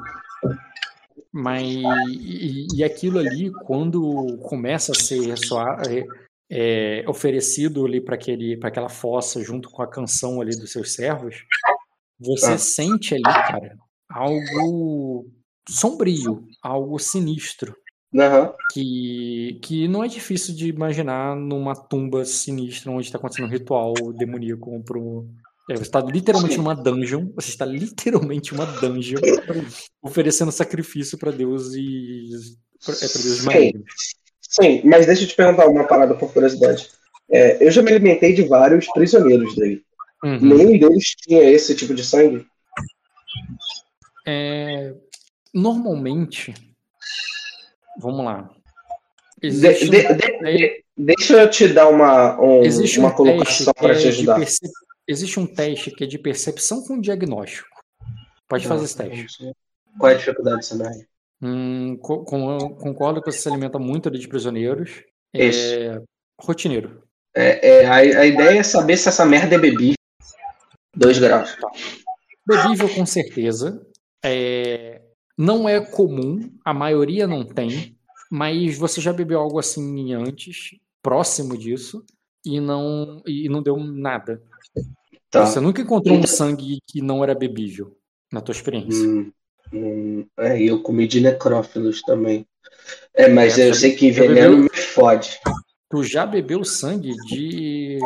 mas 1.32 1.64
e, 2.10 2.66
e 2.76 2.84
aquilo 2.84 3.20
ali 3.20 3.52
quando 3.52 4.38
começa 4.40 4.92
a 4.92 4.96
ser 4.96 5.22
ressoar- 5.28 5.82
é, 5.88 6.04
é, 6.50 7.06
oferecido 7.08 7.86
ali 7.86 8.02
para 8.02 8.16
aquele 8.16 8.58
para 8.58 8.70
aquela 8.70 8.90
fossa 8.90 9.44
junto 9.44 9.70
com 9.70 9.82
a 9.84 9.88
canção 9.88 10.42
ali 10.42 10.58
dos 10.58 10.72
seus 10.72 10.94
servos 10.96 11.44
você 12.20 12.54
Ah. 12.54 12.58
sente 12.58 13.14
ali 13.14 13.24
cara 13.24 13.78
algo 14.10 15.28
sombrio 15.68 16.44
algo 16.62 16.98
sinistro 17.00 17.76
Aham. 18.14 18.54
que, 18.74 19.60
que 19.62 19.88
não 19.88 20.04
é 20.04 20.08
difícil 20.08 20.56
de 20.56 20.68
imaginar 20.68 21.36
numa 21.36 21.76
tumba 21.76 22.26
sinistra 22.26 22.92
onde 22.92 23.06
está 23.06 23.18
acontecendo 23.18 23.46
um 23.46 23.52
ritual 23.52 23.94
demoníaco 24.18 24.84
pro. 24.84 25.28
É, 25.70 25.76
você 25.76 25.84
está 25.84 26.02
literalmente 26.02 26.58
numa 26.58 26.76
dungeon, 26.76 27.30
você 27.36 27.50
está 27.50 27.66
literalmente 27.66 28.54
numa 28.54 28.66
dungeon 28.66 29.22
oferecendo 30.04 30.52
sacrifício 30.52 31.18
para 31.18 31.32
deuses 31.32 32.58
pra, 32.84 32.94
é, 32.94 32.98
pra 32.98 33.22
deuses 33.22 33.42
Sim. 33.42 33.84
Sim, 34.42 34.82
mas 34.84 35.06
deixa 35.06 35.24
eu 35.24 35.28
te 35.28 35.36
perguntar 35.36 35.68
uma 35.68 35.88
parada 35.88 36.14
por 36.14 36.34
curiosidade. 36.34 36.90
É, 37.32 37.66
eu 37.66 37.72
já 37.72 37.82
me 37.82 37.92
alimentei 37.92 38.34
de 38.34 38.44
vários 38.44 38.86
prisioneiros 38.88 39.56
daí. 39.56 39.82
Uhum. 40.24 40.40
Nenhum 40.40 40.78
deles 40.78 41.16
tinha 41.16 41.42
esse 41.50 41.74
tipo 41.74 41.94
de 41.94 42.04
sangue. 42.04 42.46
É, 44.28 44.94
normalmente, 45.54 46.54
vamos 48.00 48.26
lá. 48.26 48.50
De- 49.42 49.48
Existe 49.48 49.86
um- 49.86 49.90
de- 49.90 50.58
de- 50.58 50.82
Deixa 50.98 51.42
eu 51.42 51.50
te 51.50 51.68
dar 51.70 51.88
uma, 51.90 52.40
um, 52.40 52.64
Existe 52.64 53.00
uma 53.00 53.10
um 53.10 53.16
colocação 53.16 53.66
teste 53.66 53.74
que 53.74 53.82
para 53.82 53.94
é 53.94 53.96
te 53.96 54.02
de 54.04 54.08
ajudar. 54.10 54.36
perce- 54.36 54.72
Existe 55.08 55.40
um 55.40 55.48
teste 55.48 55.92
que 55.92 56.04
é 56.04 56.08
de 56.08 56.20
percepção 56.20 56.84
com 56.84 57.00
diagnóstico. 57.02 57.68
Pode 58.48 58.68
fazer 58.68 58.86
esse 58.86 58.96
teste. 58.98 59.52
Qual 59.98 60.12
é 60.12 60.16
a 60.16 60.18
dificuldade, 60.18 60.66
Samurai? 60.66 60.94
Hum, 61.42 61.98
co- 62.02 62.24
com- 62.24 62.76
concordo 62.76 63.22
que 63.22 63.32
você 63.32 63.40
se 63.40 63.50
alimenta 63.50 63.80
muito 63.80 64.08
ali 64.08 64.20
de 64.20 64.28
prisioneiros. 64.28 65.04
Isso. 65.34 65.74
É, 65.74 66.02
rotineiro. 66.40 67.02
É, 67.36 67.82
é, 67.82 67.86
a, 67.88 67.96
a 67.96 68.26
ideia 68.26 68.60
é 68.60 68.64
saber 68.64 68.98
se 68.98 69.10
essa 69.10 69.26
merda 69.26 69.56
é 69.56 69.58
bebível. 69.58 69.96
Dois 70.96 71.18
graus. 71.18 71.58
Bebível 72.46 72.90
com 72.94 73.06
certeza. 73.06 73.82
É, 74.24 75.01
não 75.42 75.68
é 75.68 75.80
comum, 75.84 76.52
a 76.64 76.72
maioria 76.72 77.26
não 77.26 77.44
tem, 77.44 77.98
mas 78.30 78.78
você 78.78 79.02
já 79.02 79.12
bebeu 79.12 79.40
algo 79.40 79.58
assim 79.58 80.14
antes, 80.14 80.76
próximo 81.02 81.58
disso, 81.58 82.06
e 82.46 82.60
não, 82.60 83.24
e 83.26 83.50
não 83.50 83.64
deu 83.64 83.76
nada. 83.78 84.40
Tá. 85.32 85.46
Você 85.46 85.60
nunca 85.60 85.82
encontrou 85.82 86.16
um 86.16 86.28
sangue 86.28 86.80
que 86.88 87.02
não 87.02 87.24
era 87.24 87.34
bebível, 87.34 87.98
na 88.32 88.40
tua 88.40 88.54
experiência. 88.54 89.08
Hum, 89.08 89.32
hum, 89.74 90.26
é, 90.38 90.62
e 90.62 90.68
eu 90.68 90.80
comi 90.84 91.08
de 91.08 91.20
necrófilos 91.20 92.04
também. 92.04 92.46
É, 93.12 93.28
mas 93.28 93.58
É, 93.58 93.70
eu 93.70 93.74
sei 93.74 93.96
que 93.96 94.12
veneno 94.12 94.58
bebeu? 94.58 94.64
me 94.64 94.70
fode. 94.70 95.40
Tu 95.90 96.04
já 96.04 96.24
bebeu 96.24 96.64
sangue 96.64 97.16
de. 97.28 97.98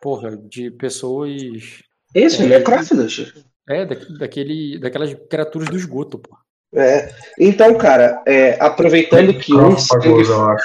Porra, 0.00 0.36
de 0.36 0.70
pessoas. 0.70 1.82
Isso, 2.14 2.42
É. 2.42 2.46
necrófilos. 2.46 3.34
É, 3.68 3.84
da, 3.84 3.94
daquele, 4.18 4.78
daquelas 4.78 5.12
criaturas 5.28 5.68
do 5.68 5.76
esgoto, 5.76 6.18
pô. 6.18 6.36
É. 6.74 7.14
Então, 7.38 7.74
cara, 7.76 8.22
é, 8.26 8.56
aproveitando 8.60 9.32
que 9.38 9.54
um 9.54 9.78
sangue 9.78 10.08
Necrófagos, 10.08 10.28
eu 10.28 10.44
acho. 10.50 10.64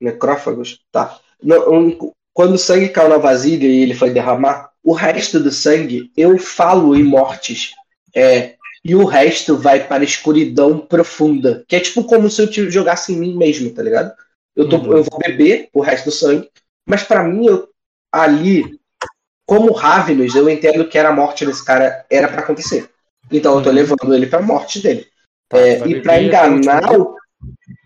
necrófagos, 0.00 0.80
tá. 0.92 1.18
No- 1.42 1.72
um- 1.72 2.12
quando 2.34 2.54
o 2.54 2.58
sangue 2.58 2.88
caiu 2.90 3.08
na 3.08 3.16
vasilha 3.18 3.66
e 3.66 3.80
ele 3.82 3.94
foi 3.94 4.10
derramar, 4.10 4.70
o 4.84 4.92
resto 4.92 5.40
do 5.40 5.50
sangue 5.50 6.10
eu 6.16 6.38
falo 6.38 6.94
em 6.94 7.02
mortes. 7.02 7.72
É, 8.14 8.54
e 8.84 8.94
o 8.94 9.04
resto 9.04 9.56
vai 9.56 9.86
para 9.86 10.02
a 10.02 10.06
escuridão 10.06 10.78
profunda. 10.78 11.64
Que 11.66 11.76
é 11.76 11.80
tipo 11.80 12.04
como 12.04 12.30
se 12.30 12.40
eu 12.40 12.48
te 12.48 12.70
jogasse 12.70 13.12
em 13.12 13.16
mim 13.16 13.36
mesmo, 13.36 13.70
tá 13.70 13.82
ligado? 13.82 14.12
Eu, 14.54 14.68
tô, 14.68 14.76
Uhum. 14.76 14.98
eu 14.98 15.04
vou 15.04 15.18
beber 15.18 15.68
o 15.72 15.80
resto 15.80 16.06
do 16.06 16.10
sangue, 16.12 16.48
mas 16.86 17.02
para 17.02 17.24
mim, 17.24 17.46
eu, 17.46 17.68
ali, 18.12 18.78
como 19.46 19.72
Ravenous, 19.72 20.34
eu 20.34 20.48
entendo 20.48 20.86
que 20.88 20.96
era 20.98 21.08
a 21.08 21.12
morte 21.12 21.44
desse 21.44 21.64
cara 21.64 22.04
era 22.10 22.28
para 22.28 22.40
acontecer. 22.42 22.88
Então 23.30 23.56
eu 23.56 23.62
tô 23.62 23.68
Uhum. 23.70 23.74
levando 23.74 24.14
ele 24.14 24.26
pra 24.26 24.40
morte 24.40 24.80
dele. 24.80 25.07
Tá, 25.48 25.58
É, 25.58 25.86
e 25.88 26.02
para 26.02 26.22
enganar 26.22 26.92
o 26.98 27.16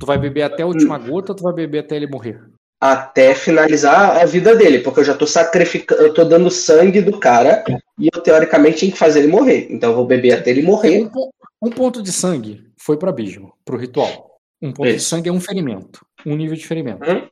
Tu 0.01 0.07
vai 0.07 0.19
beber 0.19 0.43
até 0.43 0.63
a 0.63 0.67
última 0.67 0.99
gota 0.99 1.33
ou 1.33 1.37
tu 1.37 1.43
vai 1.43 1.53
beber 1.53 1.81
até 1.81 1.97
ele 1.97 2.07
morrer? 2.07 2.41
até 2.81 3.33
finalizar 3.33 4.21
a 4.21 4.25
vida 4.25 4.57
dele, 4.57 4.81
porque 4.81 4.99
eu 5.01 5.05
já 5.05 5.15
tô 5.15 5.25
sacrificando, 5.25 6.03
eu 6.03 6.13
tô 6.13 6.25
dando 6.25 6.51
sangue 6.51 7.01
do 7.01 7.17
cara 7.21 7.63
e 7.97 8.09
eu 8.13 8.21
teoricamente 8.21 8.79
tinha 8.79 8.91
que 8.91 8.99
fazer 8.99 9.21
ele 9.21 9.29
morrer. 9.29 9.69
Então 9.71 9.91
eu 9.91 9.97
vou 9.97 10.05
beber 10.05 10.33
até 10.33 10.51
ele 10.51 10.63
Um, 10.63 10.67
morrer. 10.67 11.09
po- 11.09 11.31
um 11.63 11.71
ponto 11.71 12.03
de 12.03 12.11
sangue 12.11 12.65
foi 12.77 12.97
pro 12.97 13.09
abismo, 13.09 13.53
pro 13.65 13.77
ritual. 13.77 14.33
Um 14.61 14.73
ponto 14.73 14.91
de 14.91 14.99
sangue 14.99 15.29
é 15.29 15.33
um 15.33 15.39
ferimento, 15.39 16.05
um 16.27 16.35
nível 16.35 16.57
de 16.57 16.67
ferimento. 16.67 17.09
Hum? 17.09 17.29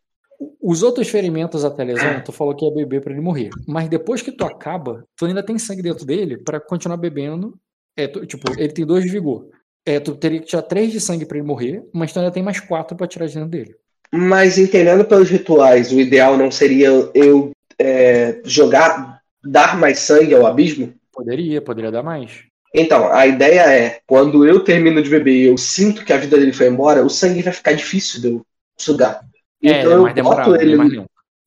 Os 0.62 0.85
outros 0.85 1.09
ferimentos 1.09 1.64
até 1.64 1.83
lesão, 1.83 2.20
tu 2.22 2.31
falou 2.31 2.55
que 2.55 2.64
ia 2.64 2.72
beber 2.72 3.01
pra 3.03 3.12
ele 3.12 3.20
morrer. 3.20 3.51
Mas 3.66 3.89
depois 3.89 4.22
que 4.22 4.31
tu 4.31 4.45
acaba, 4.45 5.05
tu 5.16 5.26
ainda 5.26 5.43
tem 5.43 5.59
sangue 5.59 5.83
dentro 5.83 6.07
dele 6.07 6.37
pra 6.39 6.61
continuar 6.61 6.97
bebendo. 6.97 7.59
É, 7.97 8.07
tu- 8.07 8.24
tipo, 8.24 8.53
ele 8.57 8.72
tem 8.72 8.87
dois 8.87 9.03
de 9.03 9.11
vigor. 9.11 9.49
É, 9.85 9.99
tu 9.99 10.14
teria 10.14 10.41
que 10.41 10.47
tirar 10.47 10.62
três 10.62 10.93
de 10.93 11.01
sangue 11.01 11.24
pra 11.24 11.39
ele 11.39 11.47
morrer, 11.47 11.83
mas 11.93 12.12
tu 12.12 12.18
ainda 12.18 12.31
tem 12.31 12.43
mais 12.43 12.61
quatro 12.61 12.97
pra 12.97 13.07
tirar 13.07 13.26
de 13.26 13.35
dentro 13.35 13.49
dele. 13.49 13.74
Mas 14.12 14.59
entendendo 14.59 15.05
pelos 15.05 15.31
rituais, 15.31 15.93
o 15.93 16.01
ideal 16.01 16.37
não 16.37 16.51
seria 16.51 16.89
eu 17.14 17.53
é, 17.78 18.41
jogar, 18.45 19.20
dar 19.43 19.78
mais 19.78 20.01
sangue 20.01 20.35
ao 20.35 20.47
abismo? 20.47 20.93
Poderia, 21.12 21.62
poderia 21.62 21.91
dar 21.91 22.03
mais. 22.03 22.45
Então, 22.74 23.12
a 23.12 23.26
ideia 23.26 23.62
é, 23.72 24.01
quando 24.07 24.47
eu 24.47 24.61
termino 24.62 25.03
de 25.03 25.11
beber 25.11 25.35
e 25.35 25.47
eu 25.47 25.57
sinto 25.57 26.05
que 26.05 26.12
a 26.12 26.16
vida 26.16 26.37
dele 26.37 26.53
foi 26.53 26.68
embora, 26.68 27.05
o 27.05 27.11
sangue 27.11 27.43
vai 27.43 27.53
ficar 27.53 27.72
difícil 27.72 28.20
de 28.20 28.28
eu 28.28 28.47
sugar. 28.78 29.22
É, 29.62 29.81
Então 29.81 29.91
é 29.91 29.95
eu 29.95 30.03
mais 30.03 30.14
demorado, 30.14 30.51
boto 30.51 30.62
ele 30.62 30.76
mais. 30.76 30.93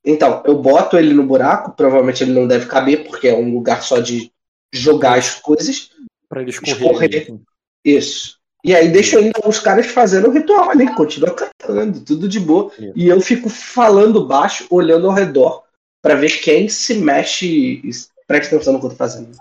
Então, 0.06 0.44
eu 0.46 0.58
boto 0.58 0.98
ele 0.98 1.14
no 1.14 1.24
buraco, 1.24 1.72
provavelmente 1.78 2.24
ele 2.24 2.34
não 2.34 2.46
deve 2.46 2.66
caber, 2.66 3.06
porque 3.06 3.30
é 3.30 3.36
um 3.36 3.54
lugar 3.54 3.82
só 3.82 4.00
de 4.00 4.32
jogar 4.72 5.18
as 5.18 5.36
coisas. 5.36 5.92
Pra 6.28 6.42
ele 6.42 6.50
escorrer. 6.50 6.76
Escorrer. 6.76 7.22
assim. 7.22 7.42
Isso. 7.84 8.38
E 8.64 8.74
aí 8.74 8.90
deixa 8.90 9.20
ainda 9.20 9.40
os 9.46 9.60
caras 9.60 9.88
fazendo 9.88 10.30
o 10.30 10.32
ritual 10.32 10.70
ali, 10.70 10.94
continua 10.96 11.36
cantando, 11.36 12.00
tudo 12.00 12.30
de 12.30 12.40
boa. 12.40 12.72
Isso. 12.80 12.94
E 12.96 13.08
eu 13.08 13.20
fico 13.20 13.50
falando 13.50 14.26
baixo, 14.26 14.66
olhando 14.70 15.08
ao 15.08 15.14
redor, 15.14 15.64
pra 16.02 16.16
ver 16.16 16.40
quem 16.42 16.70
se 16.70 16.96
mexe 16.96 17.46
e 17.46 17.92
presta 18.26 18.56
atenção 18.56 18.74
no 18.74 18.80
que 18.80 18.86
eu 18.86 18.90
tô 18.92 18.96
fazendo. 18.96 19.38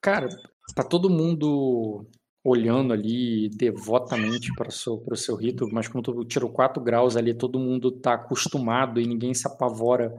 Cara, 0.00 0.28
tá 0.74 0.82
todo 0.82 1.10
mundo 1.10 2.06
olhando 2.44 2.92
ali 2.92 3.48
devotamente 3.50 4.52
para 4.56 4.68
o 4.68 5.16
seu, 5.16 5.36
rito, 5.36 5.68
mas 5.70 5.86
como 5.86 6.02
tu 6.02 6.24
tirou 6.24 6.50
4 6.50 6.82
graus 6.82 7.16
ali, 7.16 7.32
todo 7.32 7.58
mundo 7.58 7.92
tá 7.92 8.14
acostumado 8.14 9.00
e 9.00 9.06
ninguém 9.06 9.32
se 9.32 9.46
apavora 9.46 10.12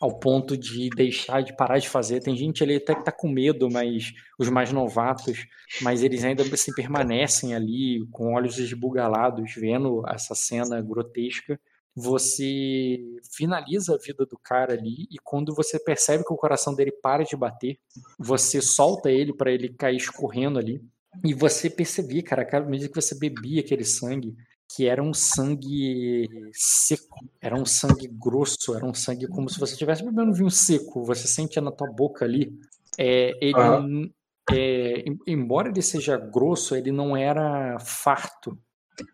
ao 0.00 0.18
ponto 0.18 0.56
de 0.56 0.90
deixar 0.90 1.42
de 1.42 1.56
parar 1.56 1.78
de 1.78 1.88
fazer. 1.88 2.20
Tem 2.20 2.36
gente 2.36 2.62
ali 2.62 2.76
até 2.76 2.94
que 2.94 3.04
tá 3.04 3.12
com 3.12 3.28
medo, 3.28 3.70
mas 3.70 4.12
os 4.38 4.48
mais 4.48 4.72
novatos, 4.72 5.46
mas 5.80 6.02
eles 6.02 6.24
ainda 6.24 6.42
assim 6.42 6.72
permanecem 6.72 7.54
ali 7.54 8.06
com 8.10 8.34
olhos 8.34 8.58
esbugalados, 8.58 9.54
vendo 9.56 10.02
essa 10.08 10.34
cena 10.34 10.80
grotesca. 10.80 11.58
Você 11.96 12.98
finaliza 13.32 13.94
a 13.94 13.98
vida 13.98 14.26
do 14.26 14.36
cara 14.36 14.74
ali 14.74 15.06
e 15.10 15.16
quando 15.22 15.54
você 15.54 15.78
percebe 15.78 16.24
que 16.24 16.32
o 16.32 16.36
coração 16.36 16.74
dele 16.74 16.90
para 16.90 17.22
de 17.22 17.36
bater, 17.36 17.78
você 18.18 18.60
solta 18.60 19.10
ele 19.10 19.32
para 19.32 19.52
ele 19.52 19.68
cair 19.68 19.96
escorrendo 19.96 20.58
ali. 20.58 20.82
E 21.24 21.32
você 21.32 21.70
percebia, 21.70 22.22
cara, 22.24 22.48
à 22.50 22.60
medida 22.62 22.88
que 22.88 23.00
você 23.00 23.16
bebia 23.16 23.60
aquele 23.60 23.84
sangue, 23.84 24.34
que 24.68 24.86
era 24.86 25.02
um 25.02 25.14
sangue 25.14 26.28
seco, 26.52 27.24
era 27.40 27.54
um 27.54 27.64
sangue 27.66 28.08
grosso, 28.08 28.74
era 28.74 28.84
um 28.84 28.94
sangue 28.94 29.26
como 29.28 29.48
se 29.48 29.58
você 29.58 29.72
estivesse 29.72 30.02
bebendo 30.04 30.32
vinho 30.32 30.50
seco. 30.50 31.04
Você 31.04 31.28
sentia 31.28 31.62
na 31.62 31.70
tua 31.70 31.86
boca 31.90 32.24
ali. 32.24 32.52
É, 32.98 33.32
ele, 33.40 33.54
Aham. 33.54 34.10
é, 34.50 35.00
em- 35.08 35.18
embora 35.26 35.68
ele 35.68 35.82
seja 35.82 36.16
grosso, 36.16 36.74
ele 36.74 36.90
não 36.90 37.16
era 37.16 37.78
farto. 37.78 38.58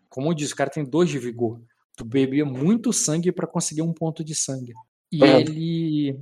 Como 0.09 0.29
eu 0.29 0.33
disse, 0.33 0.53
o 0.53 0.55
cara 0.55 0.69
tem 0.69 0.83
dois 0.83 1.09
de 1.09 1.19
vigor. 1.19 1.61
Tu 1.95 2.05
bebia 2.05 2.45
muito 2.45 2.91
sangue 2.93 3.31
para 3.31 3.45
conseguir 3.47 3.81
um 3.81 3.93
ponto 3.93 4.23
de 4.23 4.33
sangue. 4.33 4.73
E 5.11 5.23
Aham. 5.23 5.39
ele. 5.41 6.19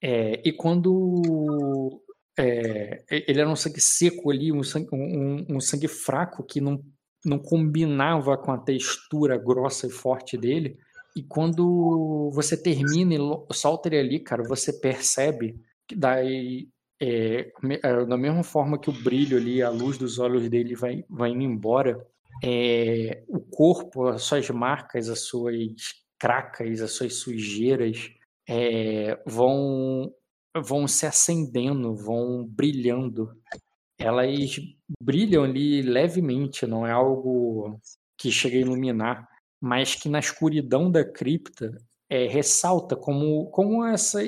é, 0.00 0.42
e 0.46 0.52
quando. 0.52 2.02
é, 2.38 3.02
ele 3.10 3.40
era 3.40 3.48
um 3.48 3.56
sangue 3.56 3.80
seco 3.80 4.30
ali, 4.30 4.52
um 4.52 4.62
sangue, 4.62 4.88
um- 4.92 5.46
um 5.56 5.60
sangue 5.60 5.88
fraco 5.88 6.44
que 6.44 6.60
não, 6.60 6.82
não 7.26 7.38
combinava 7.38 8.36
com 8.36 8.52
a 8.52 8.58
textura 8.58 9.36
grossa 9.36 9.86
e 9.86 9.90
forte 9.90 10.36
dele. 10.36 10.78
E 11.14 11.22
quando 11.22 12.30
você 12.32 12.56
termina 12.56 13.14
e 13.14 13.54
solta 13.54 13.88
ele 13.88 13.98
ali, 13.98 14.20
cara, 14.20 14.42
você 14.42 14.72
percebe 14.72 15.58
que 15.88 15.96
daí. 15.96 16.68
é, 17.00 17.50
é, 17.82 18.04
da 18.06 18.16
mesma 18.16 18.42
forma 18.42 18.78
que 18.78 18.90
o 18.90 19.02
brilho 19.02 19.36
ali, 19.36 19.62
a 19.62 19.70
luz 19.70 19.98
dos 19.98 20.18
olhos 20.18 20.48
dele 20.48 20.74
vai, 20.74 21.04
vai 21.08 21.30
indo 21.30 21.42
embora, 21.42 22.06
é, 22.42 23.22
o 23.28 23.40
corpo, 23.40 24.08
as 24.08 24.22
suas 24.22 24.48
marcas, 24.50 25.08
as 25.08 25.20
suas 25.20 25.54
cracas, 26.18 26.80
as 26.80 26.92
suas 26.92 27.14
sujeiras 27.14 28.10
é, 28.48 29.18
vão 29.26 30.12
vão 30.62 30.88
se 30.88 31.06
acendendo, 31.06 31.94
vão 31.94 32.46
brilhando. 32.46 33.30
Elas 33.98 34.60
brilham 35.00 35.44
ali 35.44 35.82
levemente, 35.82 36.66
não 36.66 36.86
é 36.86 36.92
algo 36.92 37.80
que 38.18 38.30
chega 38.30 38.56
a 38.56 38.60
iluminar, 38.60 39.28
mas 39.60 39.94
que 39.94 40.08
na 40.08 40.18
escuridão 40.18 40.90
da 40.90 41.04
cripta 41.04 41.76
é, 42.08 42.26
ressalta 42.26 42.94
como 42.94 43.50
como 43.50 43.84
essa 43.84 44.20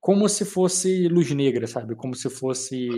como 0.00 0.28
se 0.28 0.44
fosse 0.44 1.06
luz 1.06 1.30
negra, 1.30 1.66
sabe? 1.66 1.94
Como 1.94 2.14
se 2.14 2.28
fosse 2.28 2.88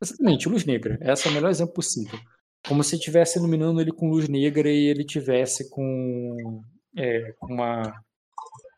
Exatamente, 0.00 0.48
luz 0.48 0.66
negra. 0.66 0.98
Esse 1.00 1.26
é 1.26 1.30
o 1.30 1.34
melhor 1.34 1.50
exemplo 1.50 1.72
possível. 1.72 2.18
Como 2.68 2.84
se 2.84 2.96
estivesse 2.96 3.38
iluminando 3.38 3.80
ele 3.80 3.90
com 3.90 4.10
luz 4.10 4.28
negra 4.28 4.68
e 4.68 4.84
ele 4.86 5.02
tivesse 5.02 5.70
com, 5.70 6.62
é, 6.94 7.32
com, 7.38 7.54
uma, 7.54 8.04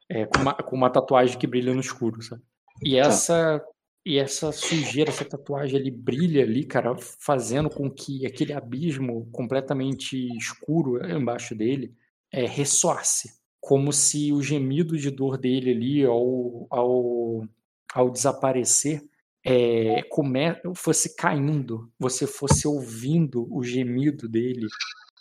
é, 0.08 0.26
com, 0.26 0.38
uma, 0.40 0.54
com 0.54 0.76
uma 0.76 0.90
tatuagem 0.90 1.36
que 1.36 1.48
brilha 1.48 1.74
no 1.74 1.80
escuro, 1.80 2.22
sabe? 2.22 2.42
E 2.80 2.96
essa, 2.96 3.60
e 4.04 4.18
essa 4.18 4.50
sujeira, 4.52 5.10
essa 5.10 5.24
tatuagem, 5.24 5.78
ele 5.78 5.90
brilha 5.90 6.42
ali, 6.42 6.64
cara, 6.64 6.96
fazendo 7.20 7.68
com 7.68 7.90
que 7.90 8.26
aquele 8.26 8.52
abismo 8.52 9.28
completamente 9.32 10.28
escuro 10.36 11.04
embaixo 11.04 11.54
dele 11.54 11.94
é, 12.32 12.46
ressoasse. 12.46 13.38
Como 13.60 13.92
se 13.92 14.32
o 14.32 14.42
gemido 14.42 14.96
de 14.96 15.10
dor 15.10 15.36
dele 15.36 15.70
ali, 15.72 16.04
ao, 16.04 16.66
ao, 16.70 17.46
ao 17.92 18.10
desaparecer, 18.10 19.02
é, 19.44 20.02
come, 20.10 20.40
fosse 20.74 21.16
caindo, 21.16 21.90
você 21.98 22.26
fosse 22.26 22.66
ouvindo 22.66 23.46
o 23.54 23.62
gemido 23.62 24.28
dele, 24.28 24.66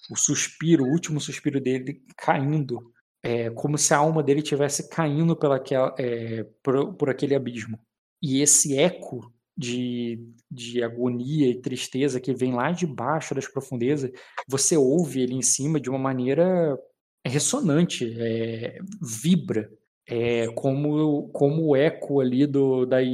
o 0.10 0.16
suspiro, 0.16 0.86
o 0.86 0.92
último 0.92 1.20
suspiro 1.20 1.60
dele 1.60 2.02
caindo 2.18 2.80
é, 3.24 3.50
como 3.50 3.78
se 3.78 3.94
a 3.94 3.98
alma 3.98 4.24
dele 4.24 4.40
estivesse 4.40 4.90
caindo 4.90 5.36
pela, 5.36 5.62
é, 6.00 6.46
por, 6.64 6.94
por 6.94 7.10
aquele 7.10 7.36
abismo. 7.36 7.78
E 8.22 8.42
esse 8.42 8.78
eco 8.78 9.32
de, 9.58 10.20
de 10.52 10.84
agonia 10.84 11.50
e 11.50 11.62
tristeza 11.62 12.20
que 12.20 12.34
vem 12.34 12.54
lá 12.54 12.72
de 12.72 12.86
baixo 12.86 13.34
das 13.34 13.48
profundezas, 13.48 14.12
você 14.48 14.78
ouve 14.78 15.22
ele 15.22 15.34
em 15.34 15.42
cima 15.42 15.80
de 15.80 15.90
uma 15.90 15.98
maneira 15.98 16.78
ressonante, 17.26 18.16
é, 18.20 18.80
vibra, 19.02 19.70
é, 20.08 20.48
como, 20.54 21.28
como 21.30 21.68
o 21.68 21.76
eco 21.76 22.22
ali 22.22 22.46
do, 22.46 22.86
das, 22.86 23.08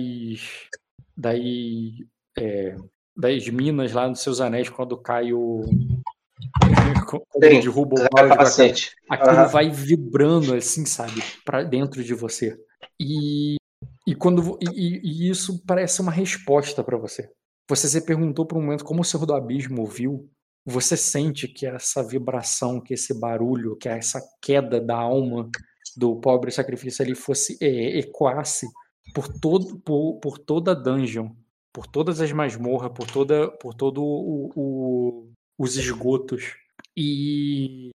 das, 1.16 1.40
é, 2.38 2.76
das 3.16 3.48
minas 3.48 3.94
lá 3.94 4.08
nos 4.08 4.20
seus 4.20 4.40
anéis 4.40 4.70
quando 4.70 4.98
cai 4.98 5.34
o. 5.34 5.62
Sim, 5.66 7.40
derruba 7.40 7.96
o 7.96 8.10
capacete. 8.10 8.96
Aquilo 9.10 9.44
uhum. 9.44 9.48
vai 9.48 9.70
vibrando 9.70 10.54
assim, 10.54 10.86
sabe, 10.86 11.24
para 11.46 11.64
dentro 11.64 12.04
de 12.04 12.14
você. 12.14 12.58
E 13.00 13.56
e 14.06 14.14
quando 14.14 14.58
e, 14.62 15.02
e 15.04 15.30
isso 15.30 15.64
parece 15.66 16.02
uma 16.02 16.12
resposta 16.12 16.84
para 16.84 16.98
você. 16.98 17.30
Você 17.70 17.88
se 17.88 18.06
perguntou 18.06 18.46
por 18.46 18.58
um 18.58 18.62
momento 18.62 18.84
como 18.84 19.02
o 19.02 19.06
Senhor 19.06 19.26
do 19.26 19.34
Abismo 19.34 19.82
ouviu. 19.82 20.30
Você 20.66 20.96
sente 20.98 21.48
que 21.48 21.66
essa 21.66 22.06
vibração, 22.06 22.82
que 22.82 22.94
esse 22.94 23.18
barulho, 23.20 23.76
que 23.78 23.88
essa 23.88 24.22
queda 24.42 24.80
da 24.80 24.96
alma 24.96 25.50
do 25.96 26.20
pobre 26.20 26.52
sacrifício 26.52 27.04
ali 27.04 27.16
fosse 27.16 27.58
é, 27.62 28.00
ecoasse 28.00 28.68
por 29.14 29.28
todo 29.28 29.80
por, 29.80 30.20
por 30.20 30.38
toda 30.40 30.72
a 30.72 30.76
dungeon, 30.76 31.30
por 31.74 31.88
todas 31.88 32.22
as 32.22 32.32
masmorras, 32.32 32.92
por 32.94 33.10
toda 33.10 33.52
por 33.58 33.74
todo 33.74 34.02
o, 34.04 34.52
o, 34.56 35.32
os 35.58 35.78
esgotos. 35.78 36.56
E 36.98 37.92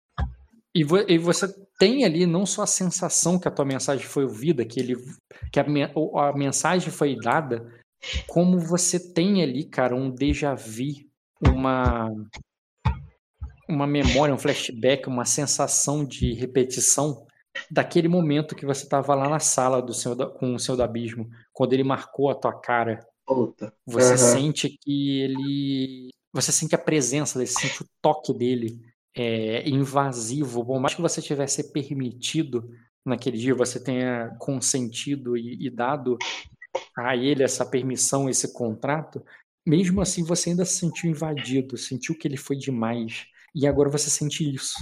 e, 0.73 0.83
vo, 0.83 0.97
e, 1.07 1.17
você 1.17 1.47
tem 1.77 2.05
ali 2.05 2.25
não 2.25 2.45
só 2.45 2.63
a 2.63 2.67
sensação 2.67 3.39
que 3.39 3.47
a 3.47 3.51
tua 3.51 3.65
mensagem 3.65 4.05
foi 4.05 4.23
ouvida, 4.23 4.65
que, 4.65 4.79
ele, 4.79 4.95
que 5.51 5.59
a, 5.59 5.65
a 5.65 6.33
mensagem 6.33 6.89
foi 6.89 7.15
dada, 7.15 7.65
como 8.27 8.59
você 8.59 8.99
tem 9.13 9.41
ali, 9.41 9.65
cara, 9.65 9.95
um 9.95 10.09
déjà 10.09 10.53
vu, 10.53 11.05
uma, 11.41 12.09
uma 13.67 13.87
memória, 13.87 14.33
um 14.33 14.37
flashback, 14.37 15.07
uma 15.07 15.25
sensação 15.25 16.05
de 16.05 16.33
repetição 16.33 17.25
daquele 17.69 18.07
momento 18.07 18.55
que 18.55 18.65
você 18.65 18.83
estava 18.83 19.15
lá 19.15 19.29
na 19.29 19.39
sala 19.39 19.81
do 19.81 19.93
Senhor 19.93 20.15
da, 20.15 20.27
com 20.27 20.55
o 20.55 20.59
Senhor 20.59 20.75
do 20.77 20.83
Abismo, 20.83 21.29
quando 21.53 21.73
ele 21.73 21.83
marcou 21.83 22.29
a 22.29 22.35
tua 22.35 22.53
cara. 22.53 23.05
Puta. 23.25 23.73
Você 23.85 24.11
uhum. 24.11 24.17
sente 24.17 24.77
que 24.81 25.21
ele. 25.21 26.09
Você 26.31 26.51
sente 26.51 26.75
a 26.75 26.77
presença 26.77 27.39
dele, 27.39 27.49
sente 27.49 27.81
o 27.81 27.85
toque 28.01 28.33
dele 28.33 28.77
é, 29.15 29.67
invasivo, 29.69 30.65
por 30.65 30.79
mais 30.79 30.93
que 30.93 31.01
você 31.01 31.21
tivesse 31.21 31.71
permitido 31.71 32.69
naquele 33.05 33.37
dia, 33.37 33.55
você 33.55 33.79
tenha 33.79 34.35
consentido 34.39 35.37
e, 35.37 35.65
e 35.65 35.69
dado 35.69 36.17
a 36.97 37.15
ele 37.15 37.43
essa 37.43 37.65
permissão, 37.65 38.29
esse 38.29 38.51
contrato, 38.53 39.23
mesmo 39.65 40.01
assim 40.01 40.23
você 40.23 40.49
ainda 40.49 40.65
se 40.65 40.79
sentiu 40.79 41.09
invadido, 41.09 41.77
sentiu 41.77 42.17
que 42.17 42.27
ele 42.27 42.37
foi 42.37 42.55
demais. 42.55 43.25
E 43.53 43.65
agora 43.65 43.89
você 43.89 44.09
sente 44.09 44.43
isso. 44.53 44.75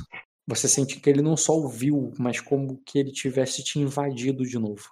Você 0.47 0.67
sente 0.67 0.99
que 0.99 1.09
ele 1.09 1.21
não 1.21 1.37
só 1.37 1.53
ouviu, 1.53 2.11
mas 2.17 2.41
como 2.41 2.81
que 2.85 2.97
ele 2.99 3.11
tivesse 3.11 3.63
te 3.63 3.79
invadido 3.79 4.43
de 4.43 4.57
novo. 4.57 4.89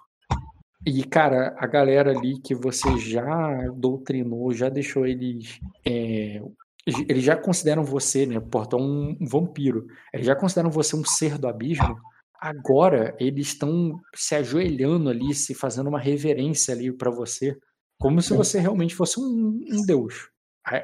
E, 0.86 1.04
cara, 1.04 1.54
a 1.58 1.66
galera 1.66 2.10
ali 2.10 2.40
que 2.40 2.54
você 2.54 2.98
já 2.98 3.68
doutrinou, 3.76 4.52
já 4.52 4.68
deixou 4.68 5.06
eles 5.06 5.60
é, 5.84 6.42
eles 6.86 7.22
já 7.22 7.36
consideram 7.36 7.84
você, 7.84 8.26
né, 8.26 8.40
portão 8.40 8.80
um, 8.80 9.16
vampiro. 9.20 9.86
Eles 10.12 10.26
já 10.26 10.34
consideram 10.34 10.70
você 10.70 10.96
um 10.96 11.04
ser 11.04 11.38
do 11.38 11.46
abismo. 11.46 11.96
Agora 12.40 13.16
eles 13.20 13.48
estão 13.48 14.00
se 14.14 14.34
ajoelhando 14.34 15.08
ali, 15.08 15.32
se 15.32 15.54
fazendo 15.54 15.88
uma 15.88 16.00
reverência 16.00 16.74
ali 16.74 16.92
para 16.92 17.10
você, 17.10 17.56
como 18.00 18.20
se 18.20 18.34
você 18.34 18.58
realmente 18.58 18.96
fosse 18.96 19.20
um, 19.20 19.60
um 19.70 19.86
deus. 19.86 20.28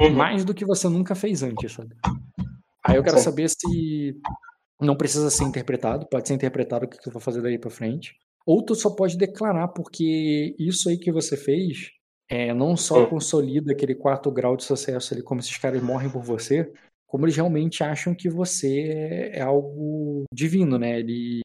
Uhum. 0.01 0.11
Mais 0.11 0.45
do 0.45 0.55
que 0.55 0.65
você 0.65 0.89
nunca 0.89 1.15
fez 1.15 1.43
antes, 1.43 1.73
sabe? 1.73 1.97
Aí 2.85 2.97
eu 2.97 3.03
quero 3.03 3.19
saber 3.19 3.49
se 3.49 4.17
não 4.81 4.97
precisa 4.97 5.31
ser 5.31 5.45
interpretado, 5.45 6.07
pode 6.09 6.29
ser 6.29 6.35
interpretado 6.35 6.87
o 6.87 6.89
que 6.89 7.01
tu 7.01 7.11
vai 7.11 7.21
fazer 7.21 7.43
daí 7.43 7.59
para 7.59 7.71
frente, 7.71 8.15
ou 8.47 8.65
tu 8.65 8.75
só 8.75 8.91
pode 8.91 9.17
declarar 9.17 9.69
porque 9.69 10.55
isso 10.59 10.89
aí 10.89 10.97
que 10.97 11.11
você 11.11 11.37
fez 11.37 11.91
é, 12.29 12.53
não 12.53 12.77
só 12.77 13.07
consolida 13.07 13.73
aquele 13.73 13.95
quarto 13.95 14.31
grau 14.31 14.57
de 14.57 14.65
sucesso 14.65 15.15
ali, 15.15 15.23
como 15.23 15.41
esses 15.41 15.57
caras 15.57 15.83
morrem 15.83 16.11
por 16.11 16.23
você, 16.23 16.71
como 17.07 17.25
eles 17.25 17.37
realmente 17.37 17.83
acham 17.83 18.15
que 18.15 18.29
você 18.29 19.31
é 19.33 19.41
algo 19.41 20.25
divino, 20.33 20.79
né? 20.79 21.01
Eles. 21.01 21.41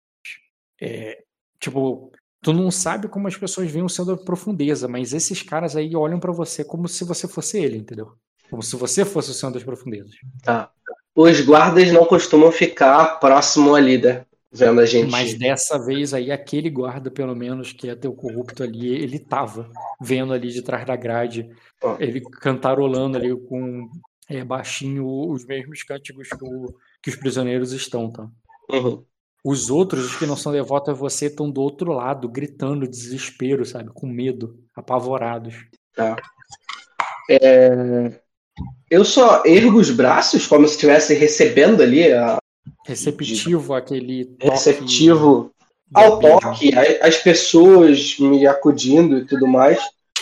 É, 0.82 1.24
tipo, 1.58 2.12
tu 2.42 2.52
não 2.52 2.70
sabe 2.70 3.08
como 3.08 3.28
as 3.28 3.38
pessoas 3.38 3.72
veem 3.72 3.86
o 3.86 3.90
céu 3.90 4.04
da 4.04 4.18
profundeza, 4.18 4.88
mas 4.88 5.14
esses 5.14 5.42
caras 5.42 5.78
aí 5.78 5.96
olham 5.96 6.20
para 6.20 6.34
você 6.34 6.66
como 6.66 6.88
se 6.90 7.06
você 7.06 7.28
fosse 7.28 7.58
ele, 7.58 7.78
entendeu? 7.78 8.12
Como 8.50 8.62
se 8.62 8.76
você 8.76 9.06
fosse 9.06 9.32
o 9.32 9.34
céu 9.34 9.50
das 9.50 9.64
profundezas. 9.64 10.14
Tá. 10.44 10.70
Os 11.16 11.40
guardas 11.42 11.92
não 11.94 12.06
costumam 12.06 12.52
ficar 12.52 13.20
próximo 13.20 13.74
ali, 13.74 13.98
né? 13.98 14.26
Vendo 14.54 14.80
a 14.80 14.86
gente. 14.86 15.10
Mas 15.10 15.34
dessa 15.34 15.84
vez 15.84 16.14
aí, 16.14 16.32
aquele 16.32 16.70
guarda, 16.70 17.10
pelo 17.10 17.36
menos, 17.36 17.74
que 17.74 17.90
é 17.90 17.96
teu 17.96 18.14
corrupto 18.14 18.64
ali, 18.64 18.90
ele 18.90 19.20
tava 19.20 19.70
vendo 20.00 20.34
ali 20.34 20.50
de 20.50 20.62
trás 20.62 20.86
da 20.86 20.96
grade, 20.96 21.50
oh. 21.82 21.96
ele 22.00 22.22
cantarolando 22.22 23.18
ali 23.18 23.36
com 23.48 23.90
é, 24.30 24.44
baixinho 24.44 25.06
os 25.06 25.46
mesmos 25.46 25.84
cânticos 25.84 26.30
que, 26.30 26.44
o, 26.44 26.74
que 27.02 27.10
os 27.10 27.16
prisioneiros 27.16 27.72
estão, 27.72 28.12
tá? 28.12 28.30
Uhum. 28.72 29.04
Os 29.44 29.70
outros, 29.70 30.06
os 30.06 30.16
que 30.16 30.26
não 30.26 30.38
são 30.38 30.54
devotos 30.54 30.90
a 30.90 30.94
você, 30.94 31.26
estão 31.26 31.52
do 31.52 31.62
outro 31.62 31.92
lado, 31.92 32.30
gritando 32.30 32.88
desespero, 32.88 33.66
sabe? 33.66 33.90
Com 33.94 34.08
medo, 34.08 34.58
apavorados. 34.74 35.66
Tá. 35.94 36.16
É... 37.30 38.22
Eu 38.90 39.04
só 39.04 39.44
ergo 39.46 39.80
os 39.80 39.90
braços 39.90 40.48
como 40.48 40.68
se 40.68 40.76
estivesse 40.76 41.14
recebendo 41.16 41.82
ali 41.82 42.14
a, 42.14 42.38
receptivo 42.86 43.74
àquele 43.74 44.26
toque. 44.26 44.50
Receptivo 44.50 45.52
ao 45.94 46.20
toque, 46.20 46.72
as 47.02 47.18
pessoas 47.18 48.18
me 48.20 48.48
acudindo 48.48 49.20
e 49.20 49.26
tudo 49.26 49.48
mais. 49.48 49.80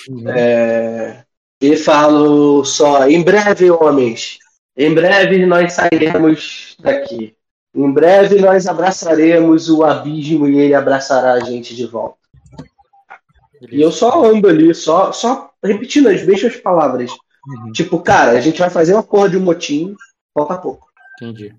Uhum. 0.10 0.30
É, 0.30 1.24
e 1.62 1.76
falo 1.78 2.66
só: 2.66 3.08
em 3.08 3.22
breve, 3.22 3.70
homens, 3.70 4.40
em 4.76 4.94
breve 4.94 5.46
nós 5.46 5.74
sairemos 5.74 6.76
daqui. 6.80 7.36
Em 7.74 7.92
breve 7.92 8.42
nós 8.42 8.68
abraçaremos 8.68 9.70
o 9.70 9.84
abismo 9.84 10.48
e 10.48 10.60
ele 10.60 10.74
abraçará 10.74 11.34
a 11.34 11.40
gente 11.40 11.74
de 11.76 11.86
volta. 11.86 12.18
Beleza. 13.62 13.76
E 13.78 13.82
eu 13.82 13.92
só 13.92 14.26
ando 14.26 14.50
ali, 14.50 14.74
só, 14.74 15.12
só 15.12 15.52
repetindo 15.64 16.10
as 16.10 16.26
mesmas 16.26 16.58
palavras. 16.58 17.12
Uhum. 17.48 17.72
Tipo, 17.72 18.00
cara, 18.00 18.32
a 18.32 18.42
gente 18.42 18.60
vai 18.60 18.70
fazer 18.70 18.94
uma 18.94 19.04
porra 19.04 19.30
de 19.30 19.38
um 19.38 19.42
motim, 19.42 19.96
falta 20.34 20.58
pouco. 20.58 20.88
Entendi. 21.22 21.56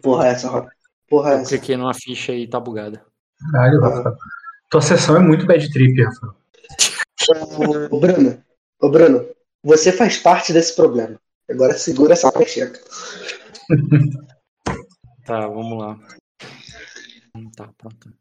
Porra, 0.00 0.28
é 0.28 0.30
essa, 0.30 0.48
Rob. 0.48 0.68
Porra, 1.08 1.32
é 1.32 1.34
essa. 1.36 1.50
cliquei 1.50 1.76
numa 1.76 1.94
ficha 1.94 2.32
e 2.32 2.46
tá 2.46 2.58
bugada. 2.58 3.04
Caralho, 3.52 3.80
Rafa. 3.80 4.16
Tua 4.70 4.80
sessão 4.80 5.16
é 5.16 5.20
muito 5.20 5.46
bad 5.46 5.72
trip, 5.72 6.02
Rafa. 6.02 6.34
Ô, 7.90 8.00
Bruno, 8.00 8.42
ô, 8.80 8.88
Bruno, 8.90 9.26
você 9.62 9.92
faz 9.92 10.18
parte 10.18 10.52
desse 10.52 10.74
problema. 10.74 11.18
Agora 11.48 11.74
segura 11.74 12.14
essa 12.14 12.32
pecheca. 12.32 12.80
tá, 15.24 15.46
vamos 15.46 15.78
lá. 15.78 15.98
Hum, 17.36 17.50
tá, 17.50 17.70
pronto. 17.76 18.12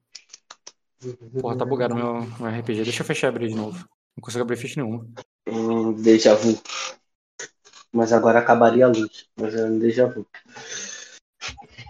Porra, 1.40 1.58
tá 1.58 1.66
bugado 1.66 1.96
meu, 1.96 2.22
meu 2.22 2.60
RPG. 2.60 2.84
Deixa 2.84 3.02
eu 3.02 3.06
fechar 3.06 3.28
e 3.28 3.30
abrir 3.30 3.50
de 3.50 3.56
novo. 3.56 3.78
Não 4.16 4.22
consigo 4.22 4.44
abrir 4.44 4.58
ficha 4.58 4.82
nenhuma. 4.82 5.06
Hum, 5.48 5.94
déjà 5.94 6.36
vu. 6.36 6.58
Mas 7.92 8.14
agora 8.14 8.40
acabaria 8.40 8.86
a 8.86 8.90
luz. 8.90 9.28
Mas 9.36 9.54
é 9.56 9.66
um 9.66 9.80
déjà 9.80 10.06
vu. 10.06 10.26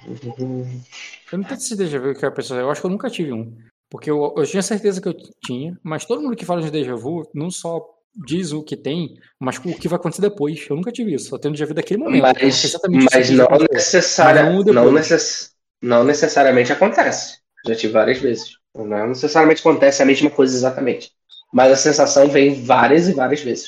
Eu 0.06 1.38
não 1.38 1.44
tenho 1.44 1.58
esse 1.58 1.76
déjà 1.76 2.00
vu 2.00 2.14
que 2.14 2.26
a 2.26 2.32
pessoa. 2.32 2.60
Eu 2.60 2.70
acho 2.70 2.82
que 2.82 2.88
eu 2.88 2.92
nunca 2.92 3.10
tive 3.10 3.34
um. 3.34 3.56
Porque 3.90 4.10
eu, 4.10 4.34
eu 4.38 4.46
tinha 4.46 4.62
certeza 4.62 5.00
que 5.00 5.08
eu 5.08 5.16
tinha, 5.46 5.78
mas 5.84 6.06
todo 6.06 6.22
mundo 6.22 6.36
que 6.36 6.46
fala 6.46 6.62
de 6.62 6.72
déjà 6.72 6.96
vu 6.96 7.30
não 7.34 7.52
só 7.52 7.80
diz 8.26 8.52
o 8.52 8.64
que 8.64 8.76
tem, 8.76 9.18
mas 9.40 9.58
o 9.58 9.62
que 9.62 9.88
vai 9.88 9.98
acontecer 9.98 10.22
depois. 10.22 10.66
Eu 10.70 10.76
nunca 10.76 10.92
tive 10.92 11.14
isso, 11.14 11.30
só 11.30 11.38
tenho 11.38 11.54
déjà 11.54 11.66
vu 11.66 11.74
daquele 11.74 12.00
momento. 12.00 12.22
Mas, 12.22 12.76
mas 13.14 13.30
não, 13.30 13.48
necessária, 13.72 14.44
mas 14.44 14.66
não, 14.66 14.74
não, 14.74 14.92
necess, 14.92 15.52
não 15.82 16.04
necessariamente 16.04 16.72
acontece. 16.72 17.38
Já 17.68 17.76
tive 17.76 17.94
várias 17.94 18.20
vezes. 18.20 18.58
Não 18.76 19.08
necessariamente 19.08 19.62
acontece 19.62 20.02
a 20.02 20.06
mesma 20.06 20.30
coisa 20.30 20.56
exatamente. 20.56 21.12
Mas 21.54 21.72
a 21.72 21.76
sensação 21.76 22.28
vem 22.28 22.64
várias 22.64 23.08
e 23.08 23.14
várias 23.14 23.42
vezes. 23.42 23.68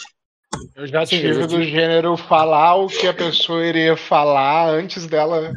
Eu 0.76 0.88
já 0.88 1.06
tive 1.06 1.46
do 1.46 1.64
gênero 1.64 2.18
falar 2.18 2.76
o 2.76 2.88
que 2.88 3.08
a 3.08 3.14
pessoa 3.14 3.66
iria 3.66 3.96
falar 3.96 4.70
antes 4.70 5.06
dela 5.06 5.54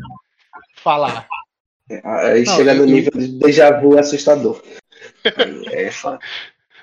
falar. 0.88 1.28
Aí 2.02 2.44
Não, 2.44 2.56
chega 2.56 2.72
no 2.72 2.86
nível 2.86 3.12
de 3.14 3.38
déjà 3.38 3.78
vu 3.78 3.98
assustador. 3.98 4.62
é 5.70 5.90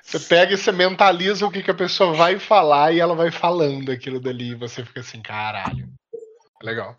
Você 0.04 0.20
pega 0.20 0.54
e 0.54 0.58
você 0.58 0.72
mentaliza 0.72 1.46
o 1.46 1.52
que, 1.52 1.64
que 1.64 1.72
a 1.72 1.76
pessoa 1.76 2.14
vai 2.14 2.38
falar 2.38 2.94
e 2.94 3.00
ela 3.00 3.16
vai 3.16 3.32
falando 3.32 3.92
aquilo 3.92 4.20
dali 4.20 4.52
e 4.52 4.56
você 4.56 4.86
fica 4.86 5.00
assim, 5.00 5.24
caralho. 5.24 5.90
Legal. 6.62 6.96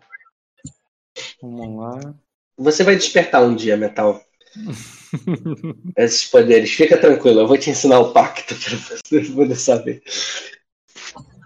Vamos 1.41 1.79
lá. 1.79 2.13
Você 2.57 2.83
vai 2.83 2.97
despertar 2.97 3.41
um 3.41 3.55
dia, 3.55 3.77
Metal. 3.77 4.21
Esses 5.95 6.25
poderes. 6.25 6.71
Fica 6.71 6.97
tranquilo, 6.97 7.39
eu 7.39 7.47
vou 7.47 7.57
te 7.57 7.69
ensinar 7.69 7.99
o 7.99 8.11
pacto 8.11 8.53
pra 8.53 8.77
você 8.77 9.31
poder 9.31 9.55
saber. 9.55 10.03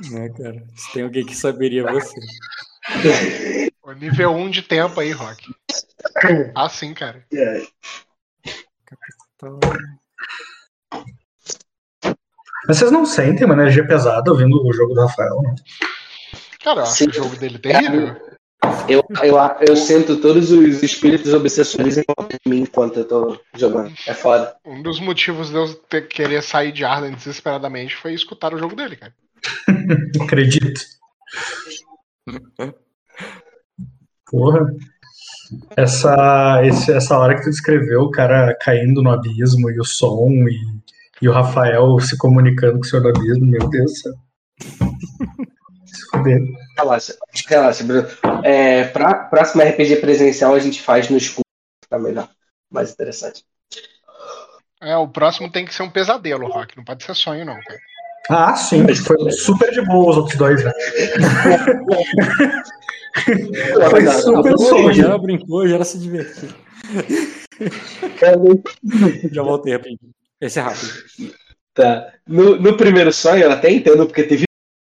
Né, 0.09 0.29
cara? 0.29 0.63
Se 0.75 0.91
tem 0.93 1.03
alguém 1.03 1.23
que 1.23 1.35
saberia 1.35 1.83
você. 1.83 2.19
O 3.83 3.93
nível 3.93 4.31
1 4.31 4.49
de 4.49 4.61
tempo 4.61 4.99
aí, 4.99 5.11
Rock. 5.11 5.43
Ah, 6.55 6.69
sim, 6.69 6.93
cara. 6.93 7.25
É, 7.33 7.63
Então, 9.35 9.59
Mas 12.67 12.77
vocês 12.77 12.91
não 12.91 13.05
sentem 13.05 13.45
uma 13.45 13.55
energia 13.55 13.85
pesada 13.87 14.29
ouvindo 14.31 14.63
o 14.63 14.73
jogo 14.73 14.93
do 14.93 15.01
Rafael, 15.01 15.41
não? 15.41 15.55
Cara, 16.63 16.81
eu 16.81 16.83
acho 16.83 16.95
Sim. 16.95 17.09
o 17.09 17.13
jogo 17.13 17.35
dele 17.37 17.57
terrível. 17.57 18.15
Eu, 18.87 19.03
eu, 19.23 19.35
eu 19.67 19.75
sinto 19.75 20.21
todos 20.21 20.51
os 20.51 20.83
espíritos 20.83 21.33
obsessores 21.33 21.97
em 21.97 22.03
volta 22.07 22.37
de 22.37 22.49
mim 22.49 22.61
enquanto 22.61 22.97
eu 22.97 23.07
tô 23.07 23.39
jogando. 23.55 23.91
É 24.05 24.13
foda. 24.13 24.55
Um 24.63 24.83
dos 24.83 24.99
motivos 24.99 25.49
de 25.49 25.55
eu 25.55 25.73
ter, 25.73 26.07
querer 26.07 26.43
sair 26.43 26.71
de 26.71 26.85
Arden 26.85 27.15
desesperadamente 27.15 27.95
foi 27.95 28.13
escutar 28.13 28.53
o 28.53 28.59
jogo 28.59 28.75
dele, 28.75 28.95
cara. 28.95 29.15
Acredito. 30.21 30.81
Porra. 34.31 34.73
Essa, 35.75 36.61
esse- 36.65 36.93
essa 36.93 37.17
hora 37.17 37.35
que 37.35 37.43
tu 37.43 37.49
descreveu, 37.49 38.03
o 38.03 38.11
cara 38.11 38.55
caindo 38.61 39.01
no 39.03 39.11
abismo 39.11 39.69
e 39.69 39.79
o 39.79 39.83
som 39.83 40.29
e, 40.47 40.57
e 41.21 41.27
o 41.27 41.33
Rafael 41.33 41.99
se 41.99 42.17
comunicando 42.17 42.75
com 42.79 42.79
o 42.79 42.85
senhor 42.85 43.03
do 43.03 43.09
abismo, 43.09 43.45
meu 43.45 43.67
Deus 43.69 43.91
do 43.91 43.97
céu. 43.97 44.13
Se 45.85 46.09
fuder. 46.09 46.39
Relaxa, 46.77 47.17
relaxa, 47.49 47.83
Bruno. 47.83 48.07
É, 48.45 48.85
pra 48.85 49.13
próximo 49.13 49.61
RPG 49.61 49.97
presencial 49.97 50.55
a 50.55 50.59
gente 50.59 50.81
faz 50.81 51.09
no 51.09 51.17
escuro. 51.17 51.43
Tá 51.89 51.99
melhor. 51.99 52.29
Mais 52.71 52.93
interessante. 52.93 53.43
É, 54.81 54.95
o 54.95 55.09
próximo 55.09 55.51
tem 55.51 55.65
que 55.65 55.73
ser 55.73 55.83
um 55.83 55.89
pesadelo, 55.89 56.47
Rock. 56.47 56.77
Não 56.77 56.85
pode 56.85 57.03
ser 57.03 57.13
sonho, 57.13 57.43
não, 57.45 57.59
cara. 57.61 57.79
Ah, 58.29 58.55
sim, 58.55 58.85
foi 58.95 59.31
super 59.31 59.71
de 59.71 59.81
boa 59.81 60.11
os 60.11 60.17
outros 60.17 60.37
dois, 60.37 60.63
né? 60.63 60.71
Foi 63.89 64.07
super 64.07 64.57
sonho. 64.57 64.93
já 64.93 65.17
brincou, 65.17 65.67
já 65.67 65.75
era 65.75 65.83
se 65.83 65.99
divertir. 65.99 66.49
Já 69.31 69.43
voltei 69.43 69.73
rapidinho. 69.73 70.11
Esse 70.39 70.59
é 70.59 70.63
rápido. 70.63 70.91
Tá. 71.73 72.11
No, 72.27 72.59
no 72.59 72.75
primeiro 72.75 73.13
sonho, 73.13 73.43
eu 73.43 73.51
até 73.51 73.71
entendo, 73.71 74.05
porque 74.05 74.23
teve. 74.23 74.45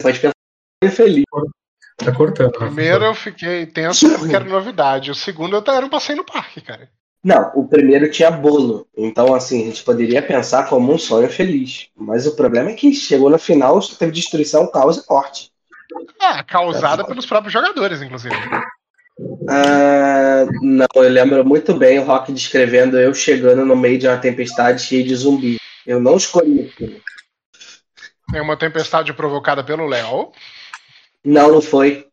Pode 0.02 0.18
pensar 0.18 0.32
que 0.82 0.90
feliz. 0.90 1.24
Tá 1.96 2.12
cortando. 2.12 2.52
Primeiro 2.52 3.04
eu 3.04 3.14
fiquei 3.14 3.66
tenso 3.66 4.10
porque 4.18 4.34
era 4.34 4.44
novidade. 4.44 5.10
O 5.10 5.14
segundo 5.14 5.56
eu 5.56 5.74
era 5.74 5.86
um 5.86 5.88
passeio 5.88 6.18
no 6.18 6.24
parque, 6.24 6.60
cara. 6.60 6.90
Não, 7.22 7.50
o 7.54 7.66
primeiro 7.66 8.10
tinha 8.10 8.30
bolo. 8.30 8.86
Então, 8.96 9.34
assim, 9.34 9.62
a 9.62 9.66
gente 9.66 9.82
poderia 9.82 10.22
pensar 10.22 10.68
como 10.68 10.92
um 10.92 10.98
sonho 10.98 11.28
feliz. 11.28 11.88
Mas 11.96 12.26
o 12.26 12.36
problema 12.36 12.70
é 12.70 12.74
que 12.74 12.92
chegou 12.94 13.28
no 13.28 13.38
final, 13.38 13.80
só 13.82 13.96
teve 13.96 14.12
destruição, 14.12 14.70
caos 14.70 14.98
e 14.98 15.04
morte. 15.10 15.50
Ah, 16.20 16.42
causada 16.44 17.04
pelos 17.04 17.26
próprios 17.26 17.52
jogadores, 17.52 18.02
inclusive. 18.02 18.34
Ah, 19.48 20.46
não, 20.60 20.86
eu 20.94 21.08
lembro 21.08 21.44
muito 21.44 21.74
bem 21.74 21.98
o 21.98 22.04
Rock 22.04 22.32
descrevendo 22.32 22.98
eu 22.98 23.14
chegando 23.14 23.64
no 23.64 23.74
meio 23.74 23.98
de 23.98 24.06
uma 24.06 24.18
tempestade 24.18 24.82
cheia 24.82 25.02
de 25.02 25.14
zumbi. 25.14 25.56
Eu 25.86 26.00
não 26.00 26.16
escolhi 26.16 26.68
aquilo. 26.68 27.00
Tem 28.30 28.40
uma 28.40 28.56
tempestade 28.56 29.12
provocada 29.12 29.62
pelo 29.62 29.86
Léo. 29.86 30.32
Não, 31.24 31.50
não 31.50 31.62
foi 31.62 32.05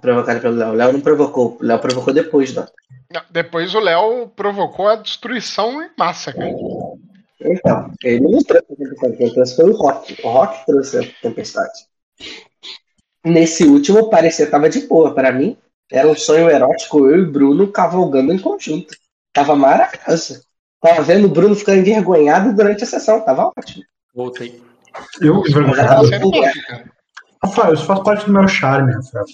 provocado 0.00 0.40
pelo 0.40 0.56
Léo. 0.56 0.68
O 0.70 0.74
Léo 0.74 0.92
não 0.92 1.00
provocou. 1.00 1.58
O 1.60 1.64
Léo 1.64 1.78
provocou 1.78 2.12
depois, 2.12 2.54
não. 2.54 2.66
Não, 3.12 3.22
Depois 3.30 3.74
o 3.74 3.80
Léo 3.80 4.28
provocou 4.36 4.86
a 4.88 4.96
destruição 4.96 5.82
em 5.82 5.90
massa, 5.98 6.32
cara. 6.32 6.50
Então, 7.40 7.92
ele 8.04 8.20
não 8.20 8.38
trouxe 8.42 8.72
a 8.72 8.76
tempestade, 8.76 9.16
quem 9.16 9.32
trouxe 9.32 9.56
foi 9.56 9.70
o 9.70 9.76
Rock. 9.76 10.16
O 10.22 10.28
Rock 10.28 10.66
trouxe 10.66 10.98
a 10.98 11.02
tempestade. 11.22 11.86
Nesse 13.24 13.64
último, 13.64 14.10
parecia 14.10 14.44
que 14.44 14.52
tava 14.52 14.68
de 14.68 14.86
boa. 14.86 15.14
Para 15.14 15.32
mim, 15.32 15.56
era 15.90 16.06
um 16.08 16.14
sonho 16.14 16.48
erótico, 16.48 17.06
eu 17.08 17.22
e 17.22 17.26
Bruno 17.26 17.72
cavalgando 17.72 18.32
em 18.32 18.38
conjunto. 18.38 18.94
Tava 19.32 19.56
maravilhoso. 19.56 20.42
Tava 20.80 21.02
vendo 21.02 21.26
o 21.26 21.30
Bruno 21.30 21.54
ficando 21.54 21.80
envergonhado 21.80 22.54
durante 22.54 22.84
a 22.84 22.86
sessão. 22.86 23.20
Tava 23.20 23.50
ótimo. 23.56 23.84
Voltei. 24.14 24.62
Eu, 25.20 25.42
envergonhado. 25.46 26.02
Passeio 26.02 26.20
no 26.20 26.30
parque, 26.30 26.62
cara. 26.62 26.99
Rafael, 27.42 27.74
isso 27.74 27.86
faz 27.86 28.00
parte 28.00 28.26
do 28.26 28.32
meu 28.32 28.46
charme, 28.46 28.92
Rafael. 28.92 29.24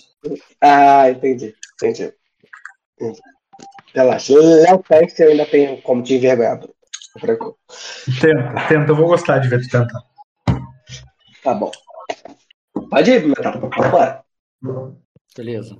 Ah, 0.60 1.10
entendi. 1.10 1.54
Entendi. 1.74 2.12
entendi. 3.00 3.20
Relaxa. 3.94 4.34
Léo 4.34 4.82
Peste 4.82 5.22
eu 5.22 5.30
ainda 5.30 5.46
tenho 5.46 5.80
como 5.82 6.02
te 6.02 6.14
envergonhar. 6.14 6.60
Tenta, 8.20 8.68
tenta. 8.68 8.92
Eu 8.92 8.96
vou 8.96 9.08
gostar 9.08 9.38
de 9.38 9.48
ver 9.48 9.62
tu 9.62 9.70
tentar. 9.70 10.04
Tá 11.42 11.54
bom. 11.54 11.70
Pode 12.90 13.10
ir, 13.10 13.26
Metal. 13.26 13.58
Vambora. 13.60 14.24
Beleza. 15.36 15.76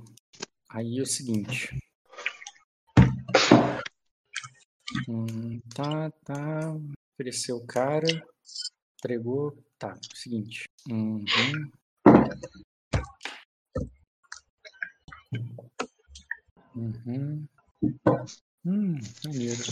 Aí 0.69 0.97
é 0.97 1.01
o 1.01 1.05
seguinte. 1.05 1.77
Hum, 5.07 5.61
tá, 5.75 6.11
tá. 6.25 6.75
Ofereceu 7.13 7.57
o 7.57 7.65
cara. 7.65 8.07
Entregou. 8.97 9.55
Tá, 9.77 9.95
seguinte. 10.15 10.65
Uhum. 10.89 11.25
Uhum. 16.75 17.47
Hum, 18.65 18.99
maneiro. 19.25 19.63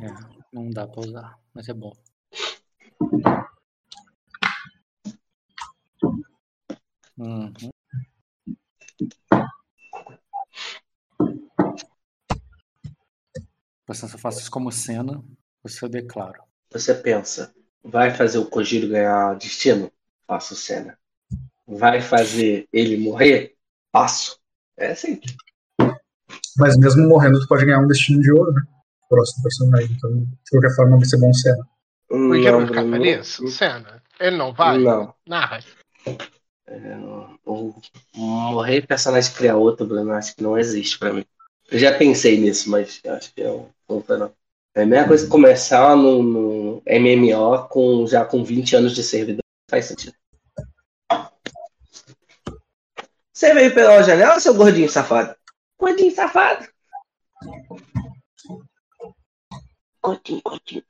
É, 0.00 0.06
não 0.52 0.70
dá 0.70 0.86
pra 0.86 1.00
usar, 1.00 1.38
mas 1.54 1.68
é 1.68 1.74
bom. 1.74 1.92
Uhum. 7.16 7.70
Você 13.86 14.06
só 14.06 14.18
faça 14.18 14.40
isso 14.40 14.50
como 14.50 14.70
cena, 14.70 15.24
você 15.62 15.84
eu 15.84 15.88
declaro. 15.88 16.42
Você 16.70 16.94
pensa, 16.94 17.54
vai 17.82 18.14
fazer 18.14 18.38
o 18.38 18.48
Kojiro 18.48 18.88
ganhar 18.88 19.34
destino? 19.36 19.90
Faço 20.26 20.54
cena. 20.54 20.98
Vai 21.68 22.00
fazer 22.00 22.66
ele 22.72 22.96
morrer? 22.96 23.54
Passo. 23.92 24.38
É 24.76 24.92
assim. 24.92 25.20
Mas 26.56 26.76
mesmo 26.78 27.06
morrendo, 27.06 27.38
tu 27.40 27.46
pode 27.46 27.66
ganhar 27.66 27.80
um 27.80 27.86
destino 27.86 28.22
de 28.22 28.32
ouro, 28.32 28.52
né? 28.52 28.62
Próximo 29.08 29.42
personagem. 29.42 29.90
Então, 29.96 30.10
de 30.10 30.50
qualquer 30.50 30.74
forma, 30.74 30.96
vai 30.96 31.04
ser 31.04 31.18
bom 31.18 31.32
cena. 31.32 31.68
O 32.10 32.16
Não, 32.16 32.30
Guilherme 32.30 32.66
ficar 32.66 32.80
Bruno, 32.82 32.96
feliz? 32.96 33.40
Cena. 33.50 34.02
Ele 34.18 34.36
não 34.36 34.52
vai? 34.52 34.78
Não. 34.78 35.14
Narra. 35.26 35.60
É, 36.66 36.96
morrer 38.14 38.76
e 38.76 38.86
personagem 38.86 39.32
criar 39.32 39.56
outro, 39.56 39.86
Bruno, 39.86 40.12
acho 40.12 40.34
que 40.34 40.42
não 40.42 40.58
existe 40.58 40.98
pra 40.98 41.12
mim. 41.12 41.24
Eu 41.70 41.78
já 41.78 41.96
pensei 41.96 42.38
nisso, 42.38 42.70
mas 42.70 43.00
acho 43.06 43.34
que 43.34 43.42
eu 43.42 43.68
não 43.88 44.02
não. 44.08 44.32
É 44.74 44.82
a 44.82 44.86
mesma 44.86 45.08
coisa 45.08 45.24
que 45.24 45.30
começar 45.30 45.96
no, 45.96 46.22
no 46.22 46.82
MMO 46.86 47.68
com, 47.68 48.06
já 48.06 48.24
com 48.24 48.44
20 48.44 48.76
anos 48.76 48.94
de 48.94 49.02
servidor. 49.02 49.42
Faz 49.70 49.86
sentido. 49.86 50.14
Você 53.38 53.54
veio 53.54 53.72
pela 53.72 54.02
janela, 54.02 54.40
seu 54.40 54.52
gordinho 54.52 54.90
safado? 54.90 55.32
Gordinho 55.78 56.12
safado. 56.12 56.66
Gordinho, 60.02 60.42
gordinho. 60.42 60.82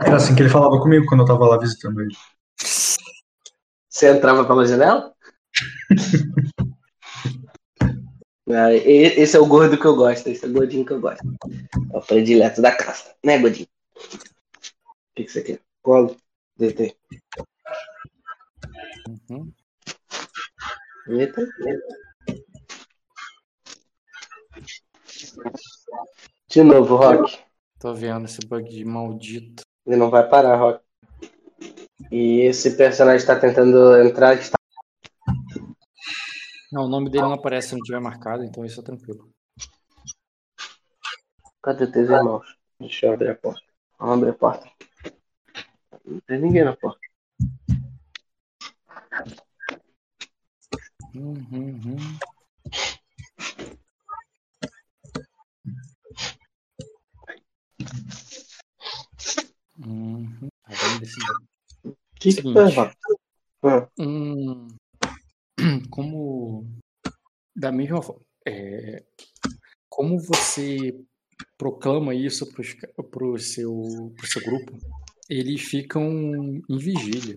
Era 0.00 0.16
assim 0.16 0.34
que 0.34 0.42
ele 0.42 0.48
falava 0.48 0.80
comigo 0.80 1.06
quando 1.06 1.20
eu 1.20 1.26
tava 1.26 1.46
lá 1.46 1.58
visitando 1.58 2.00
ele. 2.00 2.12
Você 3.88 4.10
entrava 4.10 4.44
pela 4.44 4.66
janela? 4.66 5.14
Ah, 8.50 8.72
Esse 8.72 9.36
é 9.36 9.38
o 9.40 9.44
gordo 9.44 9.78
que 9.78 9.84
eu 9.84 9.94
gosto, 9.94 10.26
esse 10.28 10.42
é 10.46 10.48
o 10.48 10.52
gordinho 10.54 10.82
que 10.82 10.92
eu 10.94 11.00
gosto. 11.02 11.22
É 11.92 11.98
o 11.98 12.00
predileto 12.00 12.62
da 12.62 12.74
casa, 12.74 13.14
né, 13.22 13.36
gordinho? 13.36 13.68
O 13.94 15.14
que, 15.14 15.24
que 15.24 15.30
você 15.30 15.42
quer? 15.42 15.60
Colo? 15.82 16.16
Deitei. 16.56 16.96
Uhum. 19.28 19.52
Eita. 21.08 21.46
De 26.48 26.62
novo, 26.62 26.96
Rock. 26.96 27.38
Tô 27.78 27.94
vendo 27.94 28.26
esse 28.26 28.46
bug 28.46 28.84
maldito. 28.84 29.62
Ele 29.86 29.96
não 29.96 30.10
vai 30.10 30.28
parar, 30.28 30.56
Rock. 30.56 30.84
E 32.10 32.40
esse 32.40 32.76
personagem 32.76 33.26
tá 33.26 33.38
tentando 33.38 33.96
entrar. 34.02 34.34
Está... 34.34 34.58
Não, 36.70 36.84
o 36.84 36.88
nome 36.88 37.08
dele 37.10 37.24
não 37.24 37.32
aparece 37.32 37.68
se 37.68 37.74
não 37.74 37.82
tiver 37.82 38.00
marcado, 38.00 38.44
então 38.44 38.64
isso 38.64 38.80
é 38.80 38.84
tranquilo. 38.84 39.30
Cadê 41.62 41.86
teus 41.86 42.10
irmãos? 42.10 42.46
Deixa 42.78 43.06
eu 43.06 43.14
abrir 43.14 43.30
a 43.30 43.34
porta. 43.34 43.62
Vamos 43.98 44.18
abrir 44.18 44.30
a 44.30 44.34
porta. 44.34 44.70
Não 46.04 46.20
tem 46.20 46.38
ninguém 46.38 46.64
na 46.64 46.76
porta 46.76 47.00
hum, 51.14 51.46
hum, 51.52 51.80
hum. 51.84 52.18
Uhum. 59.86 60.48
Que 62.18 62.32
Seguinte, 62.32 62.60
que 63.96 64.02
hum, 64.02 64.68
como 65.90 66.66
da 67.54 67.70
mesma 67.70 68.02
forma, 68.02 68.22
é, 68.46 69.04
como 69.88 70.18
você 70.18 71.00
proclama 71.56 72.14
isso 72.14 72.46
para 72.52 73.24
o 73.24 73.38
seu, 73.38 74.12
pro 74.16 74.26
seu 74.26 74.42
grupo, 74.42 74.76
eles 75.28 75.62
ficam 75.62 76.60
em 76.68 76.78
vigília, 76.78 77.36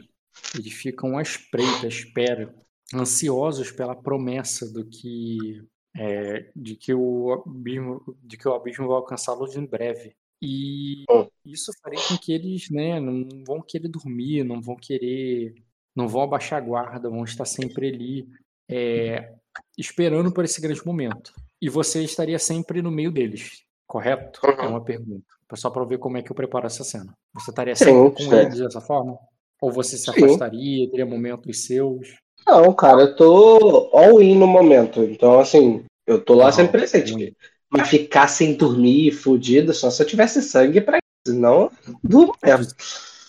eles 0.55 0.73
ficam 0.73 1.17
à 1.17 1.21
espreita, 1.21 1.85
à 1.85 1.89
espera 1.89 2.55
ansiosos 2.93 3.71
pela 3.71 3.95
promessa 3.95 4.71
do 4.71 4.85
que 4.85 5.63
é, 5.95 6.49
de 6.55 6.75
que 6.75 6.93
o 6.93 7.43
abismo 7.45 8.01
de 8.23 8.37
que 8.37 8.47
o 8.47 8.53
abismo 8.53 8.87
vai 8.87 8.95
alcançá-los 8.95 9.55
em 9.55 9.65
breve 9.65 10.15
e 10.41 11.03
isso 11.45 11.71
faria 11.83 11.99
com 12.07 12.17
que 12.17 12.31
eles 12.31 12.69
né 12.69 12.99
não 12.99 13.27
vão 13.45 13.61
querer 13.61 13.89
dormir 13.89 14.43
não 14.45 14.61
vão 14.61 14.75
querer 14.75 15.53
não 15.95 16.07
vão 16.07 16.21
abaixar 16.21 16.61
a 16.61 16.65
guarda, 16.65 17.09
vão 17.09 17.23
estar 17.23 17.45
sempre 17.45 17.89
ali 17.89 18.27
é, 18.69 19.33
esperando 19.77 20.31
por 20.31 20.45
esse 20.45 20.61
grande 20.61 20.85
momento. 20.85 21.33
E 21.61 21.69
você 21.69 22.03
estaria 22.03 22.39
sempre 22.39 22.81
no 22.81 22.91
meio 22.91 23.11
deles, 23.11 23.63
correto? 23.85 24.39
Uhum. 24.43 24.51
É 24.51 24.67
uma 24.67 24.83
pergunta. 24.83 25.25
Só 25.53 25.69
para 25.69 25.83
ver 25.83 25.97
como 25.97 26.17
é 26.17 26.23
que 26.23 26.31
eu 26.31 26.35
preparo 26.35 26.65
essa 26.65 26.83
cena. 26.83 27.13
Você 27.33 27.51
estaria 27.51 27.75
Sim, 27.75 27.85
sempre 27.85 28.25
com 28.25 28.31
sim. 28.31 28.35
eles 28.35 28.57
dessa 28.57 28.79
forma? 28.79 29.17
Ou 29.61 29.71
você 29.71 29.97
se 29.97 30.11
Sim. 30.11 30.23
afastaria, 30.23 30.89
teria 30.89 31.05
momentos 31.05 31.65
seus? 31.65 32.15
Não, 32.45 32.73
cara, 32.73 33.01
eu 33.01 33.15
tô 33.15 33.89
all 33.93 34.21
in 34.21 34.37
no 34.37 34.47
momento. 34.47 35.03
Então, 35.03 35.39
assim, 35.39 35.83
eu 36.05 36.19
tô 36.23 36.33
lá 36.33 36.45
Não, 36.45 36.51
sempre 36.51 36.79
presente. 36.79 37.35
Mas 37.69 37.87
ficar 37.87 38.27
sem 38.27 38.53
dormir, 38.55 39.11
fudido, 39.11 39.73
só 39.73 39.89
se 39.89 40.01
eu 40.03 40.07
tivesse 40.07 40.41
sangue 40.41 40.81
pra 40.81 40.97
isso. 40.97 41.01
Senão, 41.33 41.71
durmo 42.03 42.35
mesmo. 42.43 42.73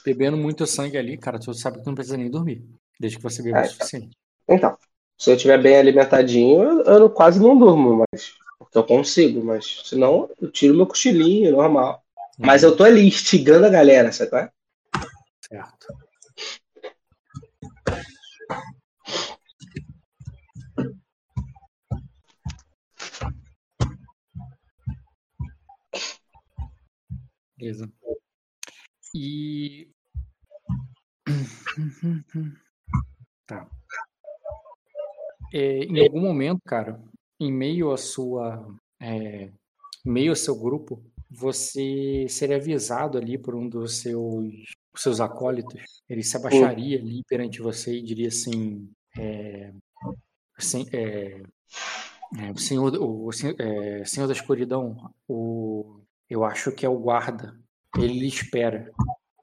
Bebendo 0.05 0.37
muito 0.37 0.67
sangue 0.67 0.97
ali, 0.99 1.17
cara, 1.17 1.39
tu 1.39 1.55
sabe 1.55 1.79
que 1.79 1.85
tu 1.85 1.87
não 1.89 1.95
precisa 1.95 2.17
nem 2.17 2.31
dormir. 2.31 2.65
Desde 2.99 3.19
que 3.19 3.23
você 3.23 3.43
beba 3.43 3.61
É, 3.61 3.63
o 3.63 3.69
suficiente. 3.69 4.11
Então, 4.49 4.77
se 5.17 5.31
eu 5.31 5.37
estiver 5.37 5.63
bem 5.63 5.77
alimentadinho, 5.77 6.63
eu, 6.63 6.83
eu 6.83 7.01
não- 7.01 7.09
quase 7.09 7.41
não 7.41 7.57
durmo, 7.57 8.05
mas. 8.13 8.33
Porque 8.59 8.79
eu 8.79 8.85
consigo, 8.85 9.45
mas 9.45 9.83
senão 9.85 10.29
eu 10.41 10.51
tiro 10.51 10.75
meu 10.75 10.87
cochilinho, 10.87 11.53
normal. 11.53 12.03
Mas 12.39 12.63
eu 12.63 12.75
tô 12.77 12.83
ali 12.83 13.07
instigando 13.07 13.67
a 13.67 13.71
galera, 13.71 14.11
sabe? 14.11 14.35
é? 14.37 14.49
Certo. 15.47 15.87
Beleza. 27.63 27.89
E. 29.15 29.89
Tá. 33.45 33.69
É, 35.53 35.85
em 35.85 36.01
algum 36.01 36.21
momento, 36.21 36.61
cara, 36.65 37.03
em 37.41 37.53
meio 37.53 37.93
à 37.93 37.97
sua. 37.97 38.67
é, 39.01 39.51
em 40.05 40.11
meio 40.11 40.31
ao 40.31 40.37
seu 40.37 40.57
grupo, 40.59 41.05
você 41.31 42.27
seria 42.29 42.57
avisado 42.57 43.19
ali 43.19 43.37
por 43.37 43.55
um 43.55 43.69
dos 43.69 43.99
seus, 43.99 44.55
seus 44.97 45.21
acólitos. 45.21 46.03
Ele 46.09 46.23
se 46.23 46.37
abaixaria 46.37 46.99
ali 46.99 47.23
perante 47.25 47.61
você 47.61 47.97
e 47.97 48.03
diria 48.03 48.29
assim: 48.29 48.91
é, 49.19 49.73
assim, 50.57 50.87
é, 50.93 51.43
é, 52.39 52.57
senhor, 52.57 52.95
o, 52.97 53.27
o 53.27 53.33
senhor, 53.33 53.55
é, 53.61 54.05
senhor 54.05 54.27
da 54.27 54.33
escuridão, 54.33 55.13
o, 55.29 56.02
eu 56.33 56.45
acho 56.45 56.73
que 56.73 56.85
é 56.87 56.89
o 56.89 56.99
guarda. 56.99 57.57
Ele 57.99 58.27
espera. 58.27 58.91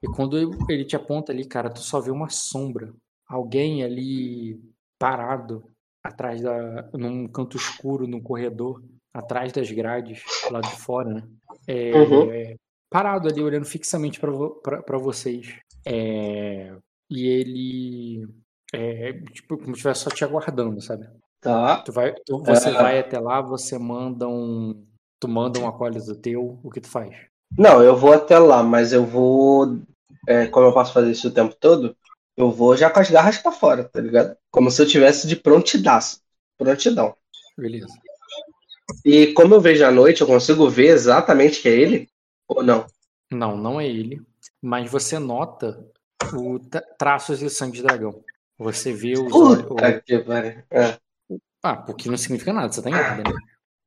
E 0.02 0.08
quando 0.08 0.36
ele 0.68 0.84
te 0.84 0.96
aponta 0.96 1.30
ali, 1.32 1.44
cara, 1.46 1.70
tu 1.70 1.80
só 1.80 2.00
vê 2.00 2.10
uma 2.10 2.28
sombra. 2.28 2.92
Alguém 3.28 3.84
ali 3.84 4.60
parado 4.98 5.64
atrás 6.04 6.40
da 6.40 6.88
num 6.94 7.28
canto 7.28 7.56
escuro 7.56 8.06
no 8.06 8.20
corredor, 8.22 8.82
atrás 9.14 9.52
das 9.52 9.70
grades 9.70 10.22
lá 10.50 10.60
de 10.60 10.74
fora, 10.76 11.10
né? 11.14 11.22
É, 11.66 11.92
Uhum. 11.96 12.30
é, 12.32 12.56
parado 12.90 13.28
ali 13.28 13.42
olhando 13.42 13.64
fixamente 13.66 14.18
para 14.18 14.98
vocês. 14.98 15.54
É, 15.86 16.74
e 17.10 17.26
ele 17.26 18.28
é 18.72 19.12
tipo 19.32 19.56
como 19.56 19.66
se 19.68 19.72
estivesse 19.80 20.00
só 20.00 20.10
te 20.10 20.24
aguardando, 20.24 20.80
sabe? 20.80 21.06
Tá. 21.40 21.82
Tu 21.82 21.92
vai, 21.92 22.14
tu- 22.26 22.42
você 22.42 22.68
É. 22.70 22.72
vai 22.72 22.98
até 22.98 23.18
lá, 23.18 23.40
você 23.40 23.78
manda 23.78 24.26
um, 24.28 24.84
tu 25.20 25.28
manda 25.28 25.60
um 25.60 25.68
acólito 25.68 26.14
teu, 26.16 26.58
o 26.62 26.70
que 26.70 26.80
tu 26.80 26.88
faz? 26.88 27.14
Não, 27.58 27.82
eu 27.82 27.96
vou 27.96 28.12
até 28.12 28.38
lá, 28.38 28.62
mas 28.62 28.92
eu 28.92 29.04
vou. 29.04 29.78
é, 30.28 30.46
como 30.46 30.66
eu 30.66 30.72
posso 30.72 30.92
fazer 30.92 31.10
isso 31.10 31.28
o 31.28 31.32
tempo 31.32 31.54
todo, 31.58 31.96
eu 32.36 32.50
vou 32.50 32.76
já 32.76 32.88
com 32.90 33.00
as 33.00 33.10
garras 33.10 33.38
pra 33.38 33.52
fora, 33.52 33.84
tá 33.84 34.00
ligado? 34.00 34.36
Como 34.50 34.70
se 34.70 34.80
eu 34.80 34.86
tivesse 34.86 35.26
de 35.26 35.36
prontidaço. 35.36 36.20
Prontidão. 36.58 37.14
Beleza. 37.56 37.88
E 39.04 39.32
como 39.34 39.54
eu 39.54 39.60
vejo 39.60 39.84
à 39.84 39.90
noite, 39.90 40.20
eu 40.20 40.26
consigo 40.26 40.68
ver 40.68 40.88
exatamente 40.88 41.60
que 41.60 41.68
é 41.68 41.72
ele? 41.72 42.08
Ou 42.48 42.62
não? 42.62 42.86
Não, 43.30 43.56
não 43.56 43.80
é 43.80 43.86
ele, 43.86 44.20
mas 44.60 44.90
você 44.90 45.18
nota 45.18 45.84
o 46.36 46.58
tra- 46.58 46.82
traços 46.98 47.38
de 47.38 47.48
sangue 47.48 47.76
de 47.78 47.82
dragão. 47.82 48.22
Você 48.58 48.92
vê 48.92 49.14
os 49.14 49.32
olhos. 49.32 49.62
Puta 49.62 50.00
que. 50.00 50.14
É, 50.70 50.98
Ah, 51.62 51.76
porque 51.76 52.10
não 52.10 52.16
significa 52.16 52.52
nada, 52.52 52.72
você 52.72 52.82
tá 52.82 52.90
em 52.90 52.94
ordem, 52.94 53.32
né? 53.32 53.40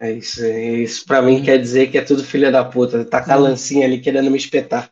É 0.04 0.12
isso, 0.12 0.44
é 0.44 0.72
isso. 0.76 1.06
Pra 1.06 1.22
mim 1.22 1.42
quer 1.44 1.58
dizer 1.58 1.88
que 1.92 1.98
é 1.98 2.02
tudo 2.02 2.24
filha 2.24 2.52
da 2.52 2.64
puta. 2.66 3.06
Tá 3.06 3.24
com 3.24 3.32
a 3.32 3.36
lancinha 3.36 3.86
ali 3.86 4.00
querendo 4.00 4.30
me 4.30 4.38
espetar. 4.38 4.90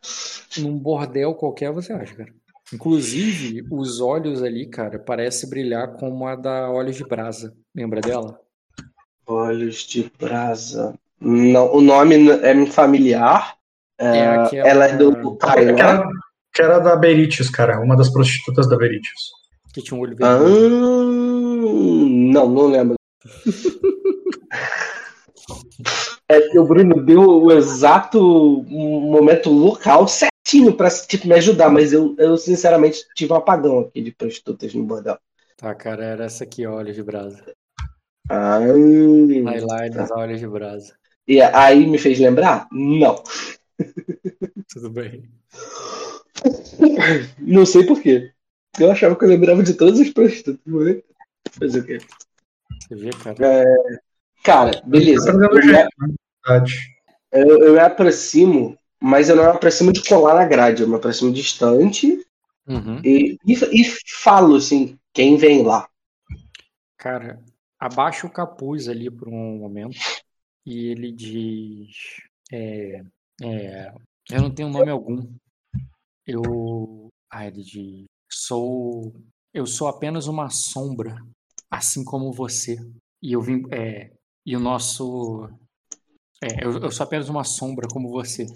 Num 0.58 0.76
bordel 0.78 1.34
qualquer 1.34 1.70
você 1.72 1.92
acha, 1.92 2.14
cara. 2.14 2.32
Inclusive, 2.72 3.66
os 3.70 4.00
olhos 4.00 4.42
ali, 4.42 4.66
cara, 4.66 4.98
parece 4.98 5.48
brilhar 5.48 5.92
como 5.98 6.26
a 6.26 6.34
da 6.34 6.70
Olhos 6.70 6.96
de 6.96 7.04
Brasa. 7.04 7.52
Lembra 7.74 8.00
dela? 8.00 8.38
Olhos 9.26 9.86
de 9.86 10.10
brasa. 10.18 10.94
Não, 11.20 11.72
o 11.74 11.80
nome 11.82 12.30
é 12.30 12.66
familiar. 12.66 13.54
É, 13.98 14.18
É 14.18 14.26
aquela- 14.36 14.68
Ela 14.68 14.86
é 14.88 14.96
do 14.96 15.36
Kailan. 15.36 15.72
Aquela 15.72 16.08
que 16.54 16.62
era 16.62 16.78
da 16.78 16.96
Beritius, 16.96 17.48
cara. 17.50 17.78
Uma 17.80 17.94
das 17.96 18.08
prostitutas 18.10 18.66
da 18.68 18.76
Beritius. 18.76 19.30
Que 19.74 19.82
tinha 19.82 19.96
um 19.98 20.02
olho 20.02 20.16
Ah, 20.22 20.36
vermelho. 20.38 20.68
não, 22.32 22.48
não 22.48 22.66
lembro. 22.66 22.94
É 26.28 26.40
que 26.40 26.58
o 26.58 26.64
Bruno 26.64 27.04
deu 27.04 27.20
o 27.20 27.52
exato 27.52 28.62
momento 28.68 29.50
local 29.50 30.06
certinho 30.08 30.74
pra 30.74 30.88
tipo, 30.90 31.26
me 31.26 31.34
ajudar, 31.34 31.70
mas 31.70 31.92
eu, 31.92 32.14
eu 32.18 32.36
sinceramente 32.36 33.04
tive 33.14 33.32
um 33.32 33.36
apagão 33.36 33.80
aqui 33.80 34.00
de 34.00 34.12
prostitutas 34.12 34.74
no 34.74 34.84
bordel. 34.84 35.18
Tá, 35.56 35.74
cara, 35.74 36.04
era 36.04 36.24
essa 36.24 36.44
aqui, 36.44 36.66
Olhos 36.66 36.96
de 36.96 37.02
Brasa. 37.02 37.44
Ah, 38.28 38.60
Eyelines, 38.60 40.10
Olhos 40.12 40.40
de 40.40 40.48
Brasa. 40.48 40.94
e 41.26 41.40
aí 41.40 41.86
me 41.86 41.98
fez 41.98 42.18
lembrar? 42.18 42.66
Não. 42.72 43.22
Tudo 44.72 44.90
bem. 44.90 45.28
Não 47.38 47.66
sei 47.66 47.84
porquê. 47.84 48.32
Eu 48.78 48.90
achava 48.90 49.14
que 49.14 49.24
eu 49.24 49.28
lembrava 49.28 49.62
de 49.62 49.74
todas 49.74 50.00
as 50.00 50.08
prostitutas. 50.10 50.60
mas 50.64 51.02
Fazer 51.58 51.80
o 51.80 51.84
quê? 51.84 51.98
Você 52.80 52.94
vê, 52.94 53.10
cara? 53.10 53.64
Cara, 54.42 54.82
beleza. 54.84 55.32
Tá 55.32 55.46
Eu, 55.46 55.62
jeito, 55.62 55.88
né? 55.98 56.64
Eu, 57.32 57.64
eu 57.64 57.72
me 57.74 57.78
aproximo, 57.78 58.76
mas 59.00 59.28
eu 59.28 59.36
não 59.36 59.44
me 59.44 59.50
aproximo 59.50 59.92
de 59.92 60.02
colar 60.06 60.34
na 60.34 60.46
grade, 60.46 60.82
eu 60.82 60.88
me 60.88 60.96
aproximo 60.96 61.32
distante 61.32 62.20
Uhum. 62.66 63.00
e, 63.04 63.36
e, 63.44 63.52
e 63.52 63.84
falo 64.22 64.54
assim, 64.54 64.96
quem 65.12 65.36
vem 65.36 65.62
lá? 65.62 65.88
Cara, 66.96 67.42
abaixa 67.78 68.26
o 68.26 68.30
capuz 68.30 68.88
ali 68.88 69.10
por 69.10 69.28
um 69.28 69.58
momento 69.58 69.98
e 70.64 70.86
ele 70.86 71.10
diz: 71.10 71.90
é, 72.52 73.02
é, 73.42 73.94
Eu 74.30 74.42
não 74.42 74.54
tenho 74.54 74.68
nome 74.68 74.90
algum. 74.90 75.34
Eu. 76.26 77.08
Ah, 77.30 77.46
ele 77.46 77.62
diz: 77.62 78.04
Sou. 78.30 79.12
Eu 79.52 79.66
sou 79.66 79.88
apenas 79.88 80.28
uma 80.28 80.48
sombra, 80.48 81.16
assim 81.70 82.04
como 82.04 82.32
você. 82.32 82.76
E 83.20 83.32
eu 83.32 83.42
vim. 83.42 83.62
É, 83.72 84.12
e 84.44 84.56
o 84.56 84.60
nosso. 84.60 85.48
É, 86.42 86.64
eu, 86.64 86.78
eu 86.78 86.90
sou 86.90 87.04
apenas 87.04 87.28
uma 87.28 87.44
sombra 87.44 87.86
como 87.88 88.10
você. 88.10 88.46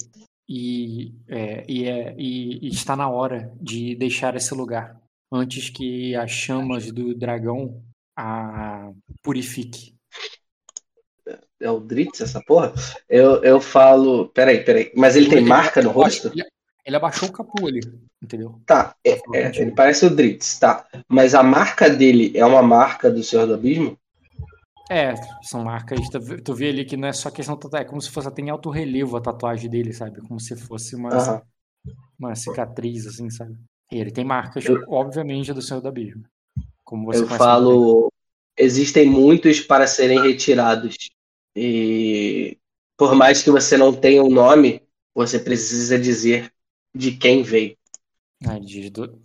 E, 0.48 1.12
é, 1.28 1.64
e, 1.68 1.84
é, 1.84 2.14
e, 2.16 2.66
e 2.66 2.68
está 2.68 2.94
na 2.96 3.08
hora 3.08 3.52
de 3.60 3.94
deixar 3.96 4.36
esse 4.36 4.54
lugar 4.54 5.00
antes 5.32 5.70
que 5.70 6.14
as 6.14 6.30
chamas 6.30 6.90
do 6.90 7.14
dragão 7.14 7.82
a 8.16 8.90
purifique. 9.22 9.94
É 11.60 11.70
o 11.70 11.80
Dritz, 11.80 12.20
essa 12.20 12.40
porra? 12.46 12.72
Eu, 13.08 13.42
eu 13.42 13.60
falo. 13.60 14.28
Peraí, 14.28 14.62
peraí. 14.62 14.92
Mas 14.94 15.16
ele 15.16 15.28
tem 15.28 15.44
marca 15.44 15.82
no 15.82 15.90
rosto? 15.90 16.28
Ele, 16.28 16.44
ele 16.84 16.96
abaixou 16.96 17.28
o 17.28 17.32
capu 17.32 17.66
ali, 17.66 17.80
entendeu? 18.22 18.60
Tá, 18.66 18.94
é- 19.04 19.20
é, 19.34 19.60
ele 19.60 19.72
parece 19.72 20.06
o 20.06 20.14
Dritz, 20.14 20.58
tá. 20.58 20.86
Mas 21.08 21.34
a 21.34 21.42
marca 21.42 21.90
dele 21.90 22.30
é 22.36 22.44
uma 22.44 22.62
marca 22.62 23.10
do 23.10 23.22
Senhor 23.22 23.46
do 23.46 23.54
Abismo? 23.54 23.98
É, 24.88 25.14
são 25.42 25.64
marcas. 25.64 25.98
Tu 26.44 26.54
vê- 26.54 26.68
ali 26.68 26.84
que 26.84 26.96
não 26.96 27.08
é 27.08 27.12
só 27.12 27.30
questão 27.30 27.56
tatuagem, 27.56 27.86
é 27.86 27.88
como 27.90 28.00
se 28.00 28.10
fosse 28.10 28.28
até 28.28 28.42
em 28.42 28.50
alto 28.50 28.70
relevo 28.70 29.16
a 29.16 29.20
tatuagem 29.20 29.68
dele, 29.68 29.92
sabe? 29.92 30.20
Como 30.22 30.38
se 30.40 30.56
fosse 30.56 30.94
uma. 30.96 31.42
Uma 32.18 32.34
cicatriz, 32.34 33.06
assim, 33.06 33.28
sabe? 33.30 33.56
E 33.92 33.98
ele 33.98 34.10
tem 34.10 34.24
marcas, 34.24 34.64
Eu- 34.64 34.84
obviamente, 34.88 35.52
do 35.52 35.60
Senhor 35.62 35.80
da 35.80 35.90
Abismo. 35.90 36.24
Como 36.84 37.04
você 37.06 37.22
Eu 37.22 37.28
falo, 37.28 38.12
existem 38.56 39.06
muitos 39.06 39.60
para 39.60 39.86
serem 39.86 40.20
retirados. 40.22 40.96
E 41.54 42.58
por 42.96 43.14
mais 43.14 43.42
que 43.42 43.50
você 43.50 43.76
não 43.76 43.92
tenha 43.92 44.22
um 44.22 44.30
nome, 44.30 44.82
você 45.14 45.38
precisa 45.38 45.98
dizer 45.98 46.50
de 46.94 47.12
quem 47.12 47.42
veio. 47.42 47.76
Ah, 48.46 48.58
diz 48.58 48.90
do... 48.90 49.20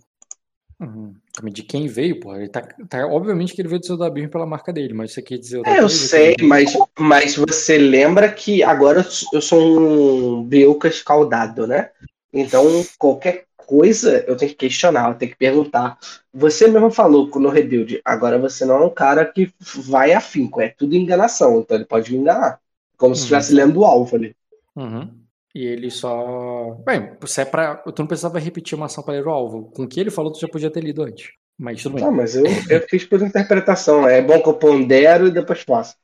Uhum. 0.82 1.14
De 1.44 1.62
quem 1.62 1.86
veio, 1.86 2.18
porra. 2.18 2.38
Ele 2.38 2.48
tá, 2.48 2.60
tá- 2.88 3.06
obviamente 3.06 3.54
que 3.54 3.62
ele 3.62 3.68
veio 3.68 3.80
do 3.80 3.86
Senhor 3.86 3.98
da 3.98 4.06
Abismo 4.06 4.30
pela 4.30 4.44
marca 4.44 4.72
dele, 4.72 4.92
mas 4.92 5.12
você 5.12 5.22
quer 5.22 5.38
dizer 5.38 5.62
É, 5.64 5.80
eu 5.80 5.88
sei, 5.88 6.34
Que- 6.34 6.44
mas, 6.44 6.76
mas 6.98 7.36
você 7.36 7.78
lembra 7.78 8.30
que 8.30 8.62
agora 8.62 9.06
eu 9.32 9.40
sou- 9.40 9.80
um 9.80 10.42
Biuca 10.44 10.88
escaldado, 10.88 11.66
né? 11.66 11.90
Então, 12.32 12.64
qualquer 12.98 13.44
coisa 13.56 14.24
eu 14.26 14.36
tenho 14.36 14.50
que 14.50 14.56
questionar, 14.56 15.10
eu 15.10 15.14
tenho 15.14 15.30
que 15.30 15.38
perguntar. 15.38 15.96
Você 16.34 16.66
mesmo 16.66 16.90
falou 16.90 17.30
no 17.36 17.48
Rebuild, 17.48 18.00
agora 18.04 18.38
você 18.38 18.64
não 18.64 18.82
é 18.82 18.86
um 18.86 18.90
cara 18.90 19.24
que 19.24 19.52
vai 19.76 20.12
afinco, 20.12 20.60
é 20.60 20.68
tudo 20.68 20.96
enganação, 20.96 21.60
então 21.60 21.76
ele 21.76 21.84
pode 21.86 22.12
me 22.12 22.18
enganar. 22.18 22.58
Como 22.96 23.14
se 23.14 23.20
Uhum. 23.20 23.24
estivesse 23.24 23.54
lendo 23.54 23.80
o 23.80 23.84
alvo 23.84 24.16
ali. 24.16 24.34
Uhum. 24.74 25.08
E 25.54 25.64
ele 25.66 25.90
só. 25.90 26.74
Bem, 26.84 27.14
se 27.26 27.42
é 27.42 27.44
pra. 27.44 27.76
Tu 27.76 28.00
não 28.00 28.06
precisava 28.06 28.38
repetir 28.38 28.74
uma 28.76 28.86
ação 28.86 29.04
para 29.04 29.14
ler 29.14 29.26
o 29.26 29.30
alvo. 29.30 29.70
Com 29.72 29.84
o 29.84 29.88
que 29.88 30.00
ele 30.00 30.10
falou, 30.10 30.32
tu 30.32 30.40
já 30.40 30.48
podia 30.48 30.70
ter 30.70 30.82
lido 30.82 31.02
antes. 31.02 31.32
Mas 31.58 31.82
tudo 31.82 31.96
bem. 31.96 32.04
Ah, 32.04 32.10
mas 32.10 32.34
eu, 32.34 32.44
eu 32.70 32.80
fiz 32.88 33.04
por 33.04 33.20
interpretação. 33.22 34.08
É 34.08 34.22
bom 34.22 34.42
que 34.42 34.48
eu 34.48 34.54
pondero 34.54 35.26
e 35.26 35.30
depois 35.30 35.60
faço. 35.60 35.94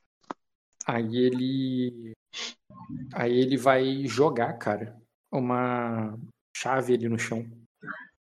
Aí 0.85 1.17
ele. 1.17 2.11
Aí 3.13 3.39
ele 3.39 3.57
vai 3.57 4.05
jogar, 4.05 4.53
cara, 4.53 4.95
uma 5.31 6.17
chave 6.55 6.93
ali 6.93 7.09
no 7.09 7.17
chão. 7.17 7.45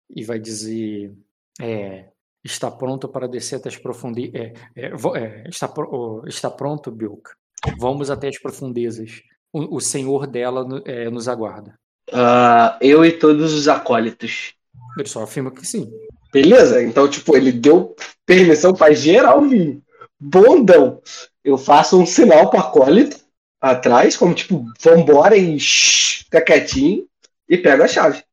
E 0.10 0.24
vai 0.24 0.40
dizer. 0.40 1.12
É. 1.60 2.10
Está 2.44 2.70
pronto 2.70 3.10
para 3.10 3.28
descer 3.28 3.56
até 3.56 3.70
as 3.70 3.78
profundezas. 3.78 4.36
É, 4.36 4.54
é, 4.76 4.92
é, 5.18 5.50
está, 5.50 5.68
pro- 5.68 6.24
está 6.28 6.52
pronto, 6.52 6.92
Bilk. 6.92 7.32
Vamos 7.80 8.12
até 8.12 8.28
as 8.28 8.38
profundezas. 8.40 9.24
O, 9.56 9.78
o 9.78 9.80
senhor 9.80 10.28
dela 10.28 10.68
é, 10.84 11.10
nos 11.10 11.30
aguarda. 11.30 11.76
Ah, 12.12 12.78
eu 12.82 13.06
e 13.06 13.14
todos 13.14 13.54
os 13.54 13.70
acólitos. 13.70 14.54
Ele 14.98 15.08
só 15.08 15.24
afirma 15.24 15.50
que 15.50 15.66
sim. 15.66 15.90
Beleza? 16.34 16.84
Então, 16.84 17.10
tipo, 17.10 17.38
ele 17.38 17.54
deu 17.54 17.96
permissão 18.26 18.74
pra 18.74 18.92
geral 18.92 19.48
vir. 19.48 19.82
Bondão. 20.20 21.02
Eu 21.42 21.58
faço 21.58 21.98
um 21.98 22.06
sinal 22.06 22.50
pro 22.50 22.60
acólito 22.60 23.18
atrás, 23.62 24.18
como 24.18 24.34
tipo, 24.34 24.66
vambora 24.82 25.38
e 25.38 25.58
shh, 25.58 26.26
fica 26.26 26.42
quietinho 26.42 27.08
e 27.48 27.58
pego 27.58 27.84
a 27.84 27.88
chave. 27.88 28.26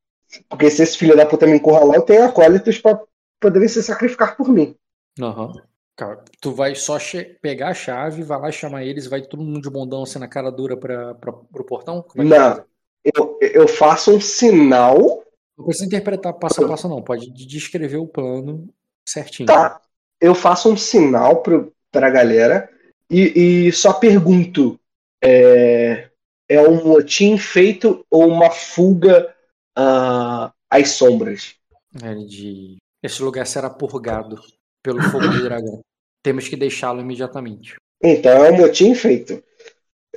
Porque 0.48 0.68
se 0.72 0.82
esse 0.82 0.98
filho 0.98 1.16
da 1.16 1.24
puta 1.24 1.46
me 1.46 1.54
encurralar, 1.54 1.94
eu 1.94 2.02
tenho 2.02 2.24
acólitos 2.24 2.78
pra 2.78 3.00
poderem 3.38 3.68
se 3.68 3.80
sacrificar 3.80 4.36
por 4.36 4.48
mim. 4.48 4.74
Aham. 5.20 5.52
Cara, 5.97 6.24
tu 6.40 6.52
vai 6.52 6.74
só 6.74 6.97
pegar 7.40 7.69
a 7.69 7.74
chave, 7.74 8.23
vai 8.23 8.40
lá 8.40 8.51
chamar 8.51 8.85
eles, 8.85 9.06
vai 9.06 9.23
todo 9.23 9.43
mundo 9.43 9.60
de 9.60 9.70
bondão 9.70 10.02
assim 10.02 10.19
na 10.19 10.27
cara 10.27 10.51
dura 10.51 10.77
pra, 10.77 11.14
pra, 11.14 11.32
pro 11.32 11.64
portão? 11.64 12.05
É 12.16 12.24
Não. 12.24 12.64
Eu, 13.05 13.39
eu 13.40 13.69
faço 13.69 14.14
um 14.14 14.20
sinal, 14.20 15.24
Não 15.59 15.64
precisa 15.64 15.86
interpretar 15.86 16.32
passo 16.35 16.64
a 16.64 16.69
passo, 16.69 16.89
não. 16.89 17.02
Pode 17.02 17.31
de- 17.31 17.47
descrever 17.47 17.97
o 17.97 18.06
plano 18.06 18.73
certinho. 19.06 19.48
tá? 19.48 19.81
Eu 20.20 20.35
faço 20.35 20.73
um 20.73 20.77
sinal 20.77 21.43
pro, 21.43 21.73
pra 21.90 22.09
galera 22.09 22.70
e, 23.10 23.66
e 23.66 23.73
só 23.73 23.93
pergunto: 23.93 24.78
é, 25.23 26.09
é 26.48 26.60
um 26.60 26.85
motim 26.85 27.36
feito 27.36 28.06
ou 28.09 28.28
uma 28.28 28.51
fuga 28.51 29.35
ah, 29.77 30.52
às 30.70 30.90
sombras? 30.90 31.56
É, 32.02 32.14
de... 32.14 32.77
Esse 33.02 33.20
lugar 33.20 33.47
será 33.47 33.69
purgado 33.69 34.40
pelo 34.82 35.02
fogo 35.02 35.28
do 35.28 35.42
dragão. 35.42 35.80
Temos 36.22 36.48
que 36.48 36.56
deixá-lo 36.56 37.00
imediatamente. 37.00 37.76
Então 38.02 38.44
é 38.44 38.50
um 38.50 38.56
motim 38.56 38.94
feito. 38.94 39.42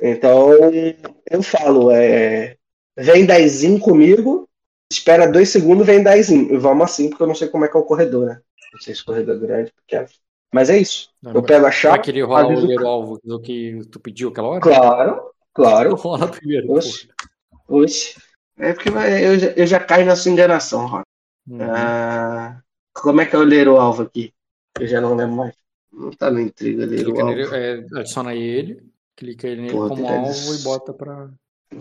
Então 0.00 0.50
eu 1.30 1.42
falo: 1.42 1.90
é, 1.90 2.56
vem 2.96 3.24
dezinho 3.24 3.78
comigo, 3.78 4.48
espera 4.90 5.30
dois 5.30 5.48
segundos, 5.48 5.86
vem 5.86 6.02
dezinho. 6.02 6.54
E 6.54 6.58
vamos 6.58 6.84
assim, 6.84 7.08
porque 7.08 7.22
eu 7.22 7.26
não 7.26 7.34
sei 7.34 7.48
como 7.48 7.64
é 7.64 7.68
que 7.68 7.76
é 7.76 7.80
o 7.80 7.84
corredor, 7.84 8.26
né? 8.26 8.40
Não 8.72 8.80
sei 8.80 8.94
se 8.94 9.02
o 9.02 9.06
corredor 9.06 9.36
é 9.36 9.38
grande, 9.38 9.72
pequeno. 9.86 10.06
Mas 10.52 10.70
é 10.70 10.78
isso. 10.78 11.10
Não, 11.22 11.32
Eu 11.34 11.42
pego 11.42 11.66
a 11.66 11.70
chave. 11.70 11.98
querer 12.00 12.22
rolar 12.22 12.46
o 12.46 12.56
olheiro 12.56 12.86
alvo 12.86 13.20
do 13.22 13.40
que 13.40 13.80
tu 13.90 13.98
pediu 14.00 14.28
aquela 14.28 14.48
hora? 14.48 14.60
Claro, 14.60 15.30
claro. 15.52 15.94
Rola 15.96 16.28
primeiro. 16.28 16.66
pô. 16.66 16.74
Oxe. 16.74 17.08
Oxe. 17.68 18.16
É 18.58 18.72
porque 18.72 18.88
eu 18.88 19.38
já, 19.38 19.46
eu 19.48 19.66
já 19.66 19.80
caio 19.80 20.06
na 20.06 20.16
sua 20.16 20.32
enganação. 20.32 21.02
Uhum. 21.46 21.58
Ah, 21.60 22.60
como 22.94 23.20
é 23.20 23.26
que 23.26 23.36
é 23.36 23.38
o 23.38 23.42
ler 23.42 23.68
o 23.68 23.76
alvo 23.76 24.02
aqui? 24.02 24.32
Eu 24.80 24.86
já 24.86 25.00
não 25.00 25.14
lembro 25.14 25.36
mais. 25.36 25.54
Não 25.92 26.10
tá 26.10 26.30
no 26.30 26.40
intriga 26.40 26.84
o 26.84 26.88
Clica 26.88 27.24
nele, 27.24 27.42
é, 27.54 27.98
adiciona 27.98 28.34
ele, 28.34 28.82
clica 29.16 29.48
ele 29.48 29.62
nele 29.62 29.72
Pô, 29.74 29.88
como 29.88 30.06
alvo 30.06 30.28
adicionar. 30.28 30.60
e 30.60 30.62
bota 30.62 30.92
pra. 30.92 31.30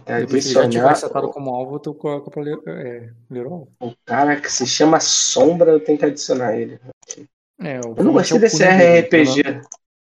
Tá 0.06 0.20
Depois 0.20 0.44
que 0.44 0.50
ele 0.50 0.54
já 0.56 0.70
tiver 0.70 0.86
adicionar 0.86 0.96
setado 0.96 1.30
como 1.30 1.54
alvo, 1.54 1.80
tu 1.80 1.94
coloca 1.94 2.32
pra 2.32 2.42
ler, 2.42 2.58
é, 2.68 3.14
ler 3.30 3.46
o 3.46 3.54
alvo. 3.54 3.72
o 3.80 3.94
cara 4.06 4.40
que 4.40 4.52
se 4.52 4.66
chama 4.66 5.00
Sombra, 5.00 5.72
eu 5.72 5.80
tenho 5.84 5.98
que 5.98 6.06
adicionar 6.06 6.58
ele. 6.58 6.80
É, 7.60 7.80
o 7.82 7.94
Eu 7.98 8.04
não 8.04 8.14
gostei 8.14 8.40
desse 8.40 8.64
RPG. 8.64 9.44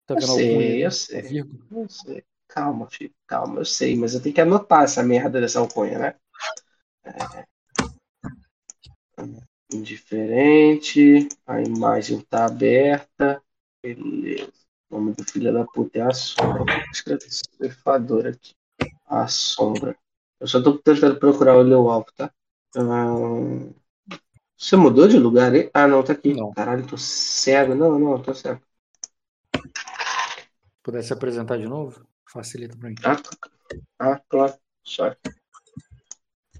Tá 0.06 0.16
Eu 0.16 0.20
vendo 0.20 0.34
sei, 0.34 0.50
algum 0.50 0.86
eu 0.86 0.92
sei. 0.92 1.22
vírgula? 1.22 1.60
Não 1.72 1.90
sei. 1.90 2.24
Calma, 2.48 2.88
filho. 2.88 3.12
Calma, 3.26 3.62
eu 3.62 3.66
sei, 3.66 3.96
mas 3.96 4.14
eu 4.14 4.22
tenho 4.22 4.36
que 4.36 4.42
anotar 4.42 4.84
essa 4.84 5.02
merda 5.02 5.40
dessa 5.40 5.60
alcunha, 5.60 5.98
né? 5.98 6.16
É. 7.06 7.46
Indiferente. 9.74 11.28
A 11.45 11.62
imagem 11.62 12.22
tá 12.22 12.45
aberta. 12.45 13.41
Beleza. 13.82 14.52
O 14.90 14.98
nome 14.98 15.14
do 15.14 15.24
filho 15.24 15.52
da 15.52 15.66
puta 15.66 16.00
é 16.00 16.02
a 16.02 16.12
sombra. 16.12 16.66
Ceifador 17.28 18.28
aqui. 18.28 18.54
A 19.06 19.28
sombra. 19.28 19.98
Eu 20.40 20.48
só 20.48 20.62
tô 20.62 20.78
tentando 20.78 21.18
procurar 21.18 21.58
o 21.58 21.64
meu 21.64 21.90
alvo, 21.90 22.08
tá? 22.16 22.32
Ah, 22.76 23.16
Você 24.58 24.76
mudou 24.76 25.08
de 25.08 25.18
lugar 25.18 25.54
aí? 25.54 25.70
Ah, 25.74 25.88
não, 25.88 26.04
tá 26.04 26.14
aqui. 26.14 26.34
Não. 26.34 26.54
Caralho, 26.54 26.86
tô 26.86 26.98
cego. 26.98 27.74
Não, 27.76 27.98
não, 27.98 28.22
tô 28.22 28.34
cego. 28.34 28.62
Pudesse 30.84 31.14
apresentar 31.14 31.58
de 31.58 31.66
novo, 31.66 32.06
facilita 32.30 32.78
pra 32.78 32.90
mim. 32.90 32.95
Ah, 33.04 33.18
ah 34.00 34.22
claro. 34.28 34.54
Só. 34.84 35.16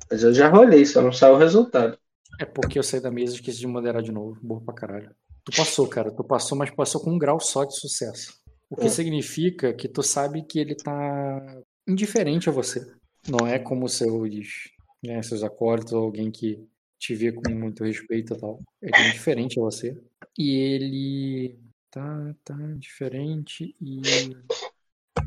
Mas 0.10 0.24
eu 0.24 0.34
já 0.34 0.48
rolei, 0.48 0.86
só 0.86 1.02
não 1.02 1.12
saiu 1.12 1.36
o 1.36 1.38
resultado. 1.38 2.00
É 2.40 2.46
porque 2.46 2.78
eu 2.80 2.84
saí 2.84 3.00
da 3.00 3.12
mesa 3.12 3.34
e 3.34 3.36
esqueci 3.36 3.60
de 3.60 3.68
moderar 3.68 4.02
de 4.02 4.12
novo. 4.12 4.38
Boa 4.42 4.62
pra 4.62 4.74
caralho. 4.74 5.16
Tu 5.44 5.52
passou, 5.56 5.88
cara. 5.88 6.12
Tu 6.12 6.24
passou, 6.24 6.58
mas 6.58 6.70
passou 6.72 7.02
com 7.02 7.12
um 7.12 7.18
grau 7.18 7.40
só 7.40 7.64
de 7.64 7.76
sucesso. 7.78 8.42
O 8.70 8.76
que 8.76 8.86
Hum. 8.86 8.90
significa 8.90 9.74
que 9.74 9.88
tu 9.88 10.02
sabe 10.02 10.42
que 10.44 10.58
ele 10.60 10.76
tá 10.76 11.62
indiferente 11.88 12.50
a 12.50 12.52
você. 12.52 12.92
Não 13.28 13.46
é 13.46 13.60
como 13.60 13.88
seus, 13.88 14.72
né, 15.04 15.22
seus 15.22 15.44
acólitos 15.44 15.94
ou 15.94 16.04
alguém 16.04 16.32
que 16.32 16.68
te 16.98 17.14
vê 17.14 17.32
com 17.32 17.50
muito 17.52 17.84
respeito 17.84 18.34
e 18.34 18.38
tal. 18.40 18.60
Ele 18.82 18.94
é 18.96 19.08
indiferente 19.10 19.60
a 19.60 19.64
você. 19.64 20.02
E 20.38 20.58
ele 20.58 21.60
tá, 21.92 22.36
tá 22.44 22.56
diferente 22.78 23.76
e. 23.80 24.02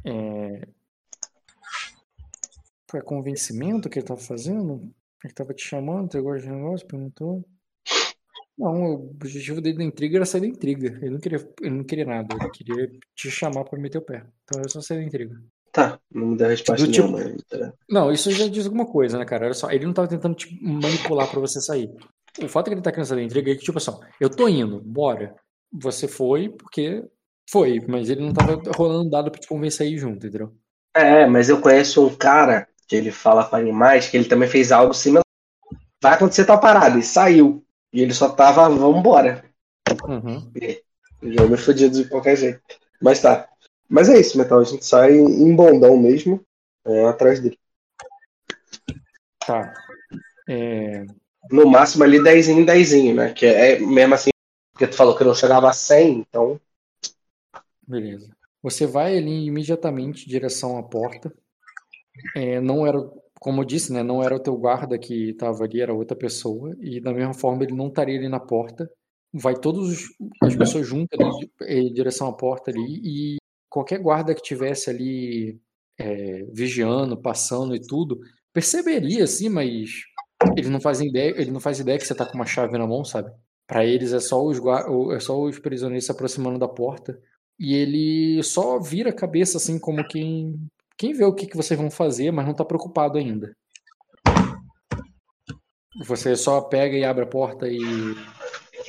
É, 0.05 0.67
foi 2.91 3.03
convencimento 3.03 3.89
que 3.89 3.99
ele 3.99 4.07
tava 4.07 4.21
fazendo? 4.21 4.93
Ele 5.27 5.35
tava 5.35 5.53
te 5.53 5.65
chamando, 5.65 6.05
entregou 6.05 6.33
os 6.35 6.45
negócios, 6.47 6.85
perguntou. 6.85 7.45
Não, 8.57 8.73
o 8.95 9.11
objetivo 9.11 9.61
dele 9.61 9.77
da 9.79 9.85
intriga 9.85 10.17
era 10.19 10.25
sair 10.25 10.43
da 10.43 10.47
intriga. 10.47 10.99
Ele 11.03 11.11
não 11.11 11.19
queria, 11.21 11.49
ele 11.61 11.71
não 11.77 11.85
queria 11.85 12.05
nada, 12.07 12.35
ele 12.41 12.51
queria 12.51 12.91
te 13.15 13.31
chamar 13.31 13.65
pra 13.65 13.79
meter 13.79 13.99
o 13.99 14.03
pé. 14.03 14.25
Então 14.45 14.61
era 14.61 14.69
só 14.69 14.81
sair 14.81 14.99
da 14.99 15.05
intriga. 15.05 15.35
Tá, 15.73 16.01
não 16.11 16.29
me 16.29 16.37
deu 16.39 16.49
resposta 16.49 16.87
Do 16.87 16.91
tipo- 16.93 17.09
nenhuma. 17.09 17.25
ainda. 17.53 17.75
Não, 17.91 18.11
isso 18.11 18.31
já 18.31 18.49
diz 18.49 18.65
alguma 18.65 18.87
coisa, 18.87 19.19
né, 19.19 19.25
cara? 19.27 19.45
Olha 19.45 19.55
só, 19.55 19.71
ele 19.71 19.85
não 19.85 19.93
tava 19.93 20.09
tentando 20.09 20.35
te 20.35 20.59
manipular 20.63 21.29
pra 21.31 21.41
você 21.41 21.61
sair. 21.61 21.91
O 22.43 22.49
fato 22.49 22.69
é 22.69 22.71
que 22.71 22.75
ele 22.77 22.83
tá 22.83 22.91
querendo 22.91 23.07
sair 23.07 23.19
da 23.19 23.25
intriga 23.25 23.51
é 23.51 23.55
que, 23.57 23.63
tipo 23.65 23.77
assim, 23.77 23.93
eu 24.21 24.31
tô 24.31 24.49
indo, 24.49 24.81
bora. 24.81 25.35
Você 25.73 26.09
foi 26.09 26.49
porque 26.49 27.05
foi, 27.51 27.81
mas 27.87 28.09
ele 28.09 28.23
não 28.23 28.33
tava 28.33 28.59
rolando 28.75 29.11
dado 29.11 29.31
pra 29.31 29.41
te 29.41 29.49
convencer 29.49 29.87
a 29.87 29.91
ir 29.91 29.99
junto, 29.99 30.27
entendeu? 30.27 30.57
É, 30.95 31.27
mas 31.27 31.51
eu 31.51 31.61
conheço 31.61 32.07
um 32.07 32.15
cara 32.15 32.67
que 32.87 32.97
ele 32.97 33.11
fala 33.11 33.45
com 33.45 33.57
animais 33.57 34.09
que 34.09 34.17
ele 34.17 34.29
também 34.29 34.49
fez 34.49 34.71
algo 34.73 34.95
similar. 34.95 35.25
Vai 36.03 36.15
acontecer 36.15 36.45
tal 36.45 36.61
parada, 36.61 36.99
e 36.99 37.03
saiu. 37.03 37.65
E 37.93 38.01
ele 38.03 38.15
só 38.15 38.29
tava, 38.29 38.69
vambora. 38.69 39.45
Uhum. 40.05 40.53
Já 41.23 41.47
me 41.47 41.57
fodido 41.57 42.03
de 42.03 42.09
qualquer 42.09 42.37
jeito. 42.37 42.61
Mas 43.01 43.21
tá. 43.21 43.49
Mas 43.89 44.09
é 44.09 44.19
isso, 44.19 44.37
Metal. 44.37 44.61
A 44.61 44.65
gente 44.65 44.85
sai 44.85 45.15
em 45.15 45.55
bondão 45.55 45.97
mesmo, 45.97 46.45
é, 46.85 47.07
atrás 47.07 47.41
dele. 47.41 47.59
Tá. 49.47 49.73
É, 50.49 51.05
No 51.51 51.67
máximo 51.67 52.05
ali 52.05 52.23
10 52.23 52.49
em 52.49 52.65
10, 52.65 53.15
né? 53.15 53.33
Que 53.33 53.47
é 53.47 53.79
mesmo 53.79 54.15
assim, 54.15 54.31
porque 54.73 54.87
tu 54.87 54.97
falou 54.97 55.17
que 55.17 55.25
não 55.25 55.35
chegava 55.35 55.71
a 55.71 55.73
100, 55.73 56.19
então. 56.19 56.61
Beleza. 57.87 58.37
Você 58.63 58.87
vai 58.87 59.17
ali 59.17 59.47
imediatamente 59.47 60.27
em 60.27 60.29
direção 60.29 60.77
à 60.77 60.83
porta. 60.83 61.33
É, 62.35 62.61
não 62.61 62.87
era 62.87 62.99
como 63.41 63.61
eu 63.61 63.65
disse, 63.65 63.93
né, 63.93 64.03
não 64.03 64.23
era 64.23 64.35
o 64.35 64.41
teu 64.41 64.57
guarda 64.57 64.99
que 64.99 65.31
estava 65.31 65.65
ali, 65.65 65.81
era 65.81 65.95
outra 65.95 66.17
pessoa, 66.17 66.75
e 66.81 67.01
da 67.01 67.13
mesma 67.13 67.35
forma 67.35 67.63
ele 67.63 67.75
não 67.75 67.89
estaria 67.89 68.19
ali 68.19 68.29
na 68.29 68.41
porta. 68.41 68.91
Vai 69.33 69.55
todas 69.55 70.09
as 70.43 70.57
pessoas 70.57 70.87
juntas 70.87 71.19
ali, 71.21 71.51
em 71.63 71.93
direção 71.93 72.29
à 72.29 72.33
porta 72.33 72.71
ali, 72.71 73.01
e 73.05 73.37
qualquer 73.71 74.01
guarda 74.01 74.35
que 74.35 74.43
tivesse 74.43 74.91
ali 74.91 75.61
é, 75.99 76.45
vigiando, 76.53 77.21
passando 77.21 77.75
e 77.75 77.81
tudo, 77.81 78.19
perceberia, 78.53 79.25
assim, 79.25 79.49
mas 79.49 79.91
ele 80.57 80.69
não 80.69 80.81
faz 80.81 81.01
ideia, 81.01 81.35
ele 81.41 81.51
não 81.51 81.61
faz 81.61 81.79
ideia 81.79 81.99
que 81.99 82.07
você 82.07 82.15
tá 82.15 82.27
com 82.27 82.35
uma 82.35 82.47
chave 82.47 82.77
na 82.79 82.87
mão, 82.87 83.05
sabe? 83.05 83.31
Para 83.67 83.85
eles 83.85 84.13
é 84.13 84.21
só 84.21 84.43
os 84.45 84.59
é 85.15 85.21
só 85.21 85.41
os 85.41 85.59
prisioneiros 85.59 86.07
se 86.07 86.13
aproximando 86.13 86.59
da 86.59 86.69
porta 86.69 87.21
e 87.59 87.75
ele 87.75 88.43
só 88.43 88.79
vira 88.79 89.11
a 89.11 89.15
cabeça 89.15 89.57
assim 89.57 89.79
como 89.79 90.07
quem 90.07 90.55
quem 90.97 91.13
vê 91.13 91.25
o 91.25 91.33
que, 91.33 91.47
que 91.47 91.57
vocês 91.57 91.79
vão 91.79 91.91
fazer, 91.91 92.31
mas 92.31 92.47
não 92.47 92.55
tá 92.55 92.65
preocupado 92.65 93.19
ainda. 93.19 93.55
Você 96.07 96.37
só 96.37 96.61
pega 96.61 96.97
e 96.97 97.05
abre 97.05 97.25
a 97.25 97.27
porta 97.27 97.69
e 97.69 97.81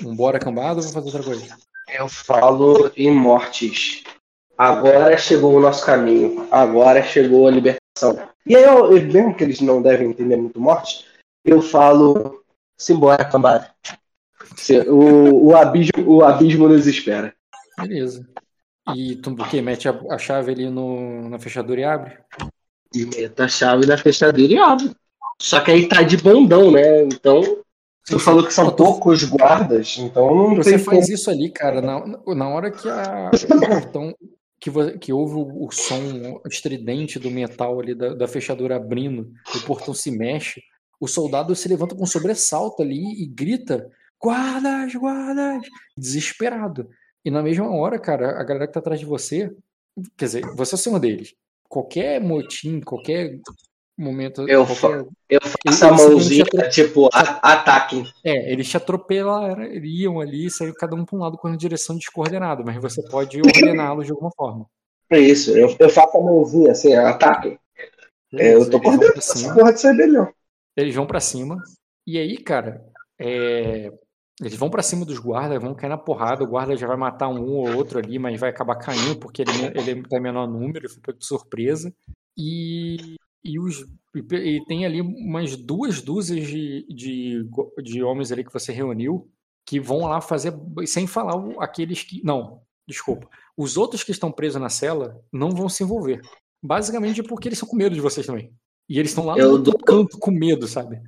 embora 0.02 0.40
cambado 0.40 0.78
ou 0.78 0.84
vai 0.84 0.94
fazer 0.94 1.08
outra 1.08 1.24
coisa? 1.24 1.58
Eu 1.88 2.10
falo 2.10 2.92
em 2.98 3.12
mortes. 3.12 4.04
Agora 4.58 5.18
chegou 5.18 5.56
o 5.56 5.60
nosso 5.60 5.86
caminho. 5.86 6.48
Agora 6.52 7.04
chegou 7.04 7.48
a 7.48 7.52
libertação. 7.52 8.18
E 8.46 8.56
aí, 8.56 8.64
eu, 8.64 8.90
mesmo 8.90 9.36
que 9.36 9.44
eles 9.44 9.62
não 9.62 9.82
devem 9.82 10.10
entender 10.10 10.36
muito 10.36 10.60
morte, 10.60 11.06
eu 11.46 11.62
falo 11.62 12.44
simbora, 12.78 13.24
cambada. 13.26 13.74
O, 14.88 15.48
o, 15.48 15.56
abismo, 15.56 15.92
o 16.06 16.24
abismo 16.24 16.68
nos 16.68 16.88
espera. 16.88 17.34
Beleza. 17.78 18.28
E 18.96 19.16
tu 19.16 19.32
o 19.32 19.50
quê? 19.50 19.62
Mete 19.62 19.88
a, 19.88 20.00
a, 20.10 20.18
chave 20.18 20.52
ali 20.52 20.70
no, 20.70 21.30
na 21.30 21.40
fechadura 21.40 21.82
e 21.82 21.84
abre? 21.84 22.18
E 22.94 23.06
mete 23.06 23.42
a 23.42 23.48
chave 23.48 23.86
na 23.86 23.98
fechadura 23.98 24.52
e 24.52 24.58
abre. 24.58 24.92
Só 25.42 25.60
que 25.60 25.72
aí 25.72 25.88
tá 25.88 26.02
de 26.02 26.18
bondão, 26.18 26.72
né? 26.72 27.04
Então. 27.04 27.42
Você 28.06 28.20
falou 28.20 28.46
que 28.46 28.54
são 28.54 28.74
poucos 28.74 29.26
guardas, 29.26 29.98
então 29.98 30.34
não 30.34 30.56
Você 30.56 30.72
tem 30.72 30.80
faz 30.80 31.02
como... 31.02 31.14
isso 31.14 31.30
ali, 31.30 31.50
cara, 31.50 31.82
na, 31.82 32.06
na 32.36 32.48
hora 32.48 32.72
que 32.72 32.88
a, 32.88 33.30
o 33.34 33.60
portão. 33.60 34.16
Que, 34.60 34.72
que 34.98 35.14
houve 35.14 35.36
o, 35.36 35.68
o 35.68 35.72
som 35.72 36.42
estridente 36.50 37.20
do 37.20 37.30
metal 37.30 37.80
ali 37.80 37.94
da, 37.94 38.16
da 38.16 38.28
fechadura 38.28 38.78
abrindo, 38.78 39.32
o 39.54 39.60
portão 39.68 39.94
se 39.94 40.10
mexe, 40.10 40.64
o 41.00 41.08
soldado 41.08 41.56
se 41.56 41.68
levanta 41.68 41.94
com 41.94 42.04
um 42.04 42.08
sobressalto 42.08 42.82
ali 42.82 43.22
e 43.22 43.28
grita: 43.28 43.88
guardas, 44.20 44.96
guardas! 44.96 45.62
Desesperado. 45.96 46.90
E 47.28 47.30
na 47.30 47.44
mesma 47.44 47.70
hora, 47.70 48.00
cara, 48.00 48.40
a 48.40 48.44
galera 48.46 48.68
que 48.68 48.72
tá 48.72 48.80
atrás 48.80 49.02
de 49.02 49.06
você, 49.06 49.54
quer 50.16 50.26
dizer, 50.26 50.46
você 50.56 50.88
é 50.88 50.92
um 50.94 50.98
deles. 50.98 51.36
Qualquer 51.68 52.22
motim, 52.22 52.80
qualquer 52.80 53.38
momento. 53.98 54.48
Eu, 54.48 54.66
qualquer... 54.66 55.06
eu 55.30 55.40
faço 55.42 55.86
a 55.88 55.92
mãozinha, 55.92 56.46
tipo, 56.72 57.10
ataque. 57.12 58.02
É, 58.24 58.50
eles 58.50 58.70
te 58.70 58.78
atropelariam 58.78 60.22
ali, 60.22 60.50
saiu 60.50 60.74
cada 60.74 60.96
um 60.96 61.04
para 61.04 61.18
um 61.18 61.20
lado 61.20 61.38
com 61.38 61.50
uma 61.50 61.58
direção 61.58 61.98
descoordenada, 61.98 62.64
mas 62.64 62.82
você 62.82 63.04
pode 63.10 63.42
ordená-los 63.42 64.06
de 64.06 64.14
alguma 64.14 64.32
forma. 64.32 64.66
É 65.10 65.20
isso, 65.20 65.52
eu, 65.52 65.76
eu 65.78 65.90
faço 65.90 66.18
a 66.18 66.24
mãozinha 66.24 66.72
assim, 66.72 66.96
ataque. 66.96 67.60
É, 68.36 68.54
eu 68.54 68.70
tô 68.70 68.80
coordenando 68.80 69.18
essa 69.18 69.54
porra 69.54 69.74
de 69.74 69.86
rebelião. 69.86 70.32
Eles 70.78 70.96
vão 70.96 71.06
para 71.06 71.20
cima. 71.20 71.62
E 72.06 72.18
aí, 72.18 72.38
cara, 72.38 72.86
é... 73.20 73.92
eles 74.40 74.56
vão 74.56 74.70
para 74.70 74.84
cima 74.84 75.04
dos 75.04 75.18
guardas, 75.18 75.62
vão 75.62 75.74
cair 75.74 75.90
na 75.90 75.98
porrada. 75.98 76.44
O 76.44 76.48
guarda 76.48 76.78
já 76.78 76.86
vai 76.86 76.98
matar 76.98 77.28
um 77.28 77.56
ou 77.56 77.76
outro 77.76 77.98
ali, 77.98 78.20
mas 78.20 78.40
vai 78.40 78.50
acabar 78.50 78.76
caindo 78.76 79.18
porque 79.18 79.42
ele, 79.42 79.52
ele 79.74 80.04
tem 80.04 80.22
menor 80.22 80.48
número, 80.48 80.86
ele 80.86 80.90
foi 80.90 81.02
pego 81.02 81.18
de 81.18 81.26
surpresa. 81.26 81.94
E, 82.38 83.16
e, 83.44 83.60
os, 83.60 83.84
e 84.16 84.64
tem 84.66 84.86
ali 84.86 85.02
umas 85.02 85.56
duas 85.56 86.02
dúzias 86.02 86.48
de, 86.48 86.86
de, 86.88 87.50
de 87.84 88.04
homens 88.04 88.32
ali 88.32 88.44
que 88.44 88.54
você 88.54 88.72
reuniu 88.72 89.28
que 89.68 89.80
vão 89.82 90.06
lá 90.06 90.22
fazer, 90.22 90.54
sem 90.86 91.06
falar 91.06 91.36
aqueles 91.60 92.02
que. 92.02 92.24
Não, 92.24 92.62
desculpa. 92.88 93.28
Os 93.58 93.76
outros 93.76 94.04
que 94.04 94.12
estão 94.12 94.32
presos 94.32 94.62
na 94.62 94.70
cela 94.70 95.20
não 95.32 95.50
vão 95.50 95.68
se 95.68 95.84
envolver. 95.84 96.22
Basicamente 96.64 97.22
porque 97.22 97.50
eles 97.50 97.60
são 97.60 97.68
com 97.68 97.76
medo 97.76 97.94
de 97.94 98.02
vocês 98.02 98.26
também. 98.26 98.54
E 98.88 98.98
eles 98.98 99.12
estão 99.12 99.26
lá 99.26 99.38
eu 99.38 99.54
no 99.54 99.58
dou... 99.60 99.78
canto 99.78 100.18
com 100.18 100.32
medo, 100.32 100.68
sabe? 100.68 101.02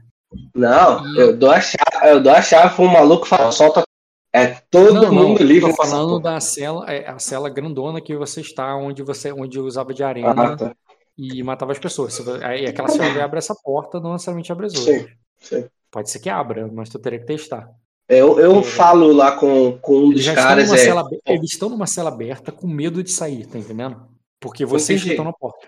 Não, 0.55 1.05
e... 1.15 1.19
eu 1.19 1.37
dou 1.37 1.51
a 1.51 1.59
chave, 1.59 2.07
eu 2.07 2.21
dou 2.21 2.33
a 2.33 2.41
chave 2.41 2.75
pro 2.75 2.83
um 2.83 2.91
maluco 2.91 3.25
fala, 3.25 3.51
solta. 3.51 3.83
É 4.31 4.47
todo 4.69 4.93
não, 4.93 5.11
mundo 5.11 5.39
não, 5.39 5.47
livre. 5.47 5.71
Eu 5.71 5.75
tô 5.75 5.83
falando 5.83 6.19
da 6.19 6.39
cela, 6.39 6.85
é, 6.91 7.09
a 7.09 7.17
cela 7.17 7.49
grandona 7.49 7.99
que 7.99 8.15
você 8.15 8.41
está, 8.41 8.75
onde 8.75 9.01
você 9.01 9.31
onde 9.31 9.59
usava 9.59 9.91
de 9.91 10.03
arena 10.03 10.53
ah, 10.53 10.55
tá. 10.55 10.75
e 11.17 11.41
matava 11.41 11.71
as 11.71 11.79
pessoas. 11.79 12.27
Aí 12.43 12.67
aquela 12.67 12.89
cela 12.89 13.23
abre 13.23 13.39
essa 13.39 13.55
porta, 13.55 13.99
não 13.99 14.13
necessariamente 14.13 14.51
abre 14.51 14.67
as 14.67 14.75
outras. 14.75 15.01
Sim, 15.01 15.07
sim. 15.39 15.65
Pode 15.89 16.11
ser 16.11 16.19
que 16.19 16.29
abra, 16.29 16.69
mas 16.71 16.89
tu 16.89 16.99
teria 16.99 17.19
que 17.19 17.25
testar. 17.25 17.67
Eu, 18.07 18.39
eu 18.39 18.59
é, 18.59 18.63
falo 18.63 19.11
lá 19.11 19.31
com, 19.31 19.77
com 19.79 19.97
um 19.97 20.09
dos 20.11 20.27
caras. 20.29 20.71
É... 20.71 20.77
Cela, 20.77 21.07
eles 21.25 21.51
estão 21.51 21.69
numa 21.69 21.87
cela 21.87 22.09
aberta 22.09 22.51
com 22.51 22.67
medo 22.67 23.03
de 23.03 23.11
sair, 23.11 23.47
tá 23.47 23.57
entendendo? 23.57 23.99
Porque 24.39 24.65
vocês 24.65 25.03
estão 25.03 25.25
na 25.25 25.33
porta. 25.33 25.67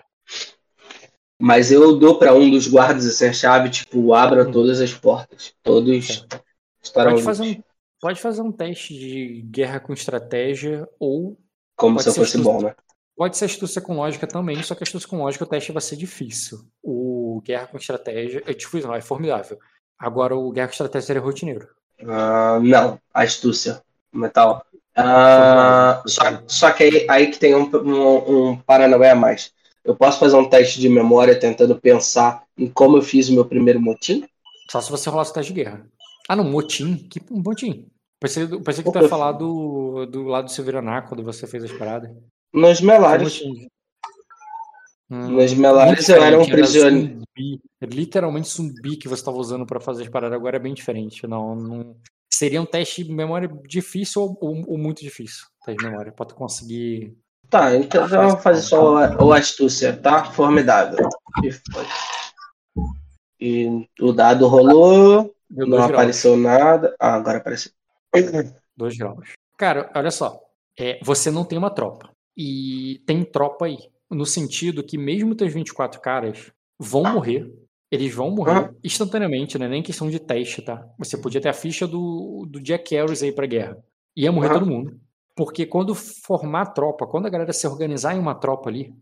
Mas 1.44 1.72
eu 1.72 1.96
dou 1.96 2.20
para 2.20 2.32
um 2.32 2.48
dos 2.48 2.68
guardas 2.68 3.04
assim, 3.04 3.26
a 3.26 3.32
chave, 3.32 3.68
tipo, 3.68 4.14
abra 4.14 4.46
hum. 4.46 4.52
todas 4.52 4.80
as 4.80 4.94
portas. 4.94 5.52
Todos 5.60 6.24
estarão. 6.80 7.14
Pode 7.14 7.24
fazer, 7.24 7.42
um, 7.42 7.62
pode 8.00 8.20
fazer 8.20 8.42
um 8.42 8.52
teste 8.52 8.94
de 8.96 9.42
guerra 9.50 9.80
com 9.80 9.92
estratégia 9.92 10.88
ou. 11.00 11.36
Como 11.74 11.98
se 11.98 12.10
eu 12.10 12.14
fosse 12.14 12.36
astúcia, 12.36 12.52
bom, 12.52 12.62
né? 12.62 12.76
Pode 13.16 13.36
ser 13.36 13.46
astúcia 13.46 13.82
com 13.82 13.96
lógica 13.96 14.24
também, 14.24 14.62
só 14.62 14.76
que 14.76 14.84
astúcia 14.84 15.08
com 15.08 15.18
lógica 15.18 15.42
o 15.42 15.46
teste 15.48 15.72
vai 15.72 15.82
ser 15.82 15.96
difícil. 15.96 16.60
O 16.80 17.42
guerra 17.44 17.66
com 17.66 17.76
estratégia 17.76 18.40
é 18.46 18.54
difícil, 18.54 18.88
não, 18.88 18.94
é 18.94 19.00
formidável. 19.00 19.58
Agora 19.98 20.36
o 20.36 20.52
guerra 20.52 20.68
com 20.68 20.74
estratégia 20.74 21.06
seria 21.08 21.22
rotineiro. 21.22 21.66
Uh, 22.00 22.62
não, 22.62 23.00
astúcia. 23.12 23.82
Metal. 24.12 24.64
Uh, 24.96 26.08
só, 26.08 26.22
só 26.46 26.70
que 26.70 26.84
aí, 26.84 27.06
aí 27.10 27.26
que 27.32 27.38
tem 27.40 27.56
um, 27.56 27.68
um, 27.68 28.50
um 28.50 28.56
Paranauê 28.58 29.08
a 29.08 29.16
mais. 29.16 29.52
Eu 29.84 29.96
posso 29.96 30.20
fazer 30.20 30.36
um 30.36 30.48
teste 30.48 30.80
de 30.80 30.88
memória 30.88 31.38
tentando 31.38 31.78
pensar 31.78 32.44
em 32.56 32.68
como 32.68 32.96
eu 32.96 33.02
fiz 33.02 33.28
o 33.28 33.34
meu 33.34 33.44
primeiro 33.44 33.80
motim? 33.80 34.24
Só 34.70 34.80
se 34.80 34.90
você 34.90 35.10
rolasse 35.10 35.32
o 35.32 35.34
teste 35.34 35.52
de 35.52 35.62
guerra. 35.62 35.86
Ah, 36.28 36.36
não, 36.36 36.44
motim? 36.44 36.96
Que 36.96 37.20
motim? 37.30 37.88
Pensei, 38.20 38.46
pensei 38.46 38.84
que 38.84 38.92
tu 38.92 39.00
ia 39.00 39.08
falar 39.08 39.32
do, 39.32 40.06
do 40.06 40.22
lado 40.22 40.44
do 40.44 40.50
Severaná 40.52 41.02
quando 41.02 41.24
você 41.24 41.46
fez 41.46 41.64
as 41.64 41.72
paradas. 41.72 42.10
Nos 42.54 42.80
melares. 42.80 43.42
Hum, 45.10 45.28
Nos 45.28 45.52
melares 45.54 46.08
eu 46.08 46.22
era 46.22 46.40
um 46.40 46.46
prisioneiro. 46.46 47.20
Literalmente 47.82 48.48
zumbi 48.48 48.96
que 48.96 49.08
você 49.08 49.20
estava 49.20 49.36
usando 49.36 49.66
para 49.66 49.80
fazer 49.80 50.04
as 50.04 50.08
paradas 50.08 50.38
agora 50.38 50.56
é 50.56 50.60
bem 50.60 50.72
diferente. 50.72 51.26
Não, 51.26 51.56
não... 51.56 51.96
Seria 52.32 52.62
um 52.62 52.66
teste 52.66 53.02
de 53.02 53.12
memória 53.12 53.50
difícil 53.66 54.22
ou, 54.22 54.38
ou, 54.40 54.70
ou 54.70 54.78
muito 54.78 55.02
difícil. 55.02 55.44
Teste 55.64 55.82
de 55.82 55.90
memória, 55.90 56.12
para 56.12 56.26
tu 56.26 56.36
conseguir 56.36 57.16
Tá, 57.52 57.76
então 57.76 58.08
vamos 58.08 58.42
fazer 58.42 58.62
só 58.62 58.94
o 59.22 59.30
astúcia, 59.30 59.94
tá? 59.94 60.24
Formidável. 60.24 61.06
E 63.38 63.86
o 64.00 64.10
dado 64.10 64.46
rolou, 64.46 65.34
Deu 65.50 65.66
não 65.66 65.82
apareceu 65.82 66.34
graus. 66.34 66.58
nada. 66.58 66.96
Ah, 66.98 67.12
agora 67.12 67.36
apareceu. 67.36 67.70
Dois 68.74 68.96
graus. 68.96 69.32
Cara, 69.58 69.92
olha 69.94 70.10
só. 70.10 70.40
É, 70.80 70.98
você 71.02 71.30
não 71.30 71.44
tem 71.44 71.58
uma 71.58 71.68
tropa. 71.68 72.08
E 72.34 73.02
tem 73.06 73.22
tropa 73.22 73.66
aí. 73.66 73.76
No 74.10 74.24
sentido 74.24 74.82
que 74.82 74.96
mesmo 74.96 75.34
teus 75.34 75.52
24 75.52 76.00
caras 76.00 76.50
vão 76.78 77.02
morrer. 77.02 77.52
Eles 77.90 78.14
vão 78.14 78.30
morrer 78.30 78.70
ah. 78.70 78.74
instantaneamente, 78.82 79.58
né? 79.58 79.68
Nem 79.68 79.82
questão 79.82 80.08
de 80.08 80.18
teste, 80.18 80.62
tá? 80.62 80.88
Você 80.98 81.18
podia 81.18 81.38
ter 81.38 81.50
a 81.50 81.52
ficha 81.52 81.86
do, 81.86 82.46
do 82.48 82.58
Jack 82.62 82.94
Harris 82.94 83.22
aí 83.22 83.30
pra 83.30 83.44
guerra. 83.44 83.76
Ia 84.16 84.32
morrer 84.32 84.48
ah. 84.48 84.54
todo 84.54 84.64
mundo. 84.64 84.98
Porque 85.34 85.64
quando 85.66 85.94
formar 85.94 86.66
tropa, 86.66 87.06
quando 87.06 87.26
a 87.26 87.30
galera 87.30 87.52
se 87.52 87.66
organizar 87.66 88.14
em 88.14 88.18
uma 88.18 88.34
tropa 88.34 88.68
ali, 88.68 88.94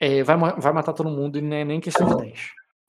é, 0.00 0.22
vai, 0.22 0.36
vai 0.36 0.72
matar 0.72 0.92
todo 0.92 1.10
mundo 1.10 1.38
e 1.38 1.42
não 1.42 1.56
é 1.56 1.64
nem 1.64 1.80
questão 1.80 2.06
de 2.08 2.16
10. 2.16 2.40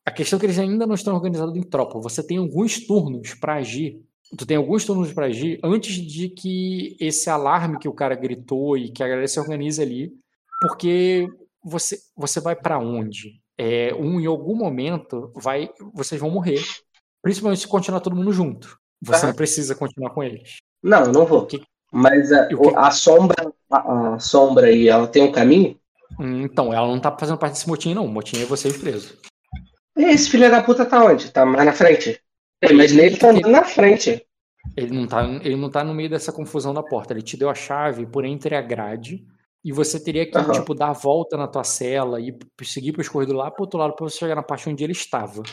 A 0.06 0.12
questão 0.12 0.38
é 0.38 0.40
que 0.40 0.46
eles 0.46 0.60
ainda 0.60 0.86
não 0.86 0.96
estão 0.96 1.16
organizados 1.16 1.56
em 1.56 1.62
tropa. 1.62 2.00
Você 2.00 2.26
tem 2.26 2.38
alguns 2.38 2.86
turnos 2.86 3.34
para 3.34 3.56
agir. 3.56 4.02
Tu 4.38 4.46
tem 4.46 4.58
alguns 4.58 4.86
turnos 4.86 5.12
para 5.12 5.26
agir 5.26 5.60
antes 5.64 5.96
de 5.96 6.30
que 6.30 6.96
esse 7.00 7.30
alarme 7.30 7.80
que 7.80 7.88
o 7.88 7.94
cara 7.94 8.16
gritou 8.16 8.78
e 8.78 8.91
que 8.91 9.04
a 9.04 9.08
galera 9.08 9.28
se 9.28 9.40
organize 9.40 9.82
ali. 9.82 10.14
Porque 10.62 11.28
você, 11.64 11.98
você 12.16 12.40
vai 12.40 12.56
para 12.56 12.78
onde? 12.78 13.41
É, 13.58 13.94
um, 13.96 14.20
em 14.20 14.26
algum 14.26 14.56
momento, 14.56 15.32
vai, 15.36 15.70
vocês 15.94 16.22
vão 16.22 16.30
morrer. 16.30 16.62
Principalmente 17.22 17.62
se 17.62 17.68
continuar 17.68 18.00
todo 18.00 18.16
mundo 18.16 18.32
junto. 18.32 18.80
Você 19.02 19.26
não 19.26 19.34
precisa 19.34 19.76
continuar 19.76 20.12
com 20.12 20.24
eles. 20.24 20.58
Não, 20.82 21.12
não 21.12 21.26
vou. 21.26 21.41
Porque 21.41 21.62
mas 21.91 22.32
a, 22.32 22.48
a 22.76 22.91
sombra, 22.91 23.52
a, 23.72 24.14
a, 24.14 24.20
sombra 24.20 24.68
aí, 24.68 24.88
ela 24.88 25.07
tem 25.07 25.24
um 25.24 25.32
caminho? 25.32 25.80
Hum, 26.20 26.41
então, 26.44 26.74
ela 26.74 26.88
não 26.88 26.99
tá 26.99 27.16
fazendo 27.18 27.38
parte 27.38 27.53
desse 27.53 27.68
motim, 27.68 27.94
não. 27.94 28.06
O 28.06 28.10
motim 28.10 28.41
é 28.41 28.45
vocês 28.45 28.78
presos. 28.78 29.18
Esse 29.98 30.30
filho 30.30 30.49
da 30.49 30.64
puta 30.64 30.86
tá 30.86 31.03
onde? 31.03 31.32
Tá 31.32 31.45
mais 31.45 31.66
na 31.66 31.74
frente? 31.74 32.20
Eu 32.61 32.72
imaginei 32.72 33.07
ele 33.07 33.18
tá 33.18 33.30
andando 33.30 33.49
na 33.49 33.64
frente. 33.64 34.26
Ele 34.76 34.94
não, 34.94 35.07
tá, 35.07 35.24
ele 35.24 35.56
não 35.56 35.70
tá 35.70 35.84
no 35.84 35.94
meio 35.94 36.10
dessa 36.10 36.32
confusão 36.32 36.74
da 36.74 36.84
porta. 36.84 37.14
Ele 37.14 37.22
te 37.22 37.36
deu 37.36 37.49
a 37.49 37.56
chave 37.56 38.06
por 38.06 38.24
entre 38.24 38.56
a 38.56 38.61
grade 38.61 39.26
E 39.64 39.72
você 39.72 40.02
teria 40.02 40.30
que, 40.30 40.38
Aham. 40.38 40.53
tipo, 40.53 40.74
dar 40.74 40.90
a 40.90 40.94
volta 40.94 41.36
na 41.36 41.48
tua 41.48 41.64
cela 41.64 42.20
e 42.20 42.38
seguir 42.64 42.94
pros 42.94 43.10
corredores 43.10 43.41
lá 43.41 43.52
pro 43.52 43.64
outro 43.64 43.80
lado 43.80 43.94
pra 43.94 44.07
você 44.07 44.18
chegar 44.18 44.36
na 44.36 44.44
parte 44.44 44.70
onde 44.70 44.84
ele 44.84 44.94
estava. 44.94 45.44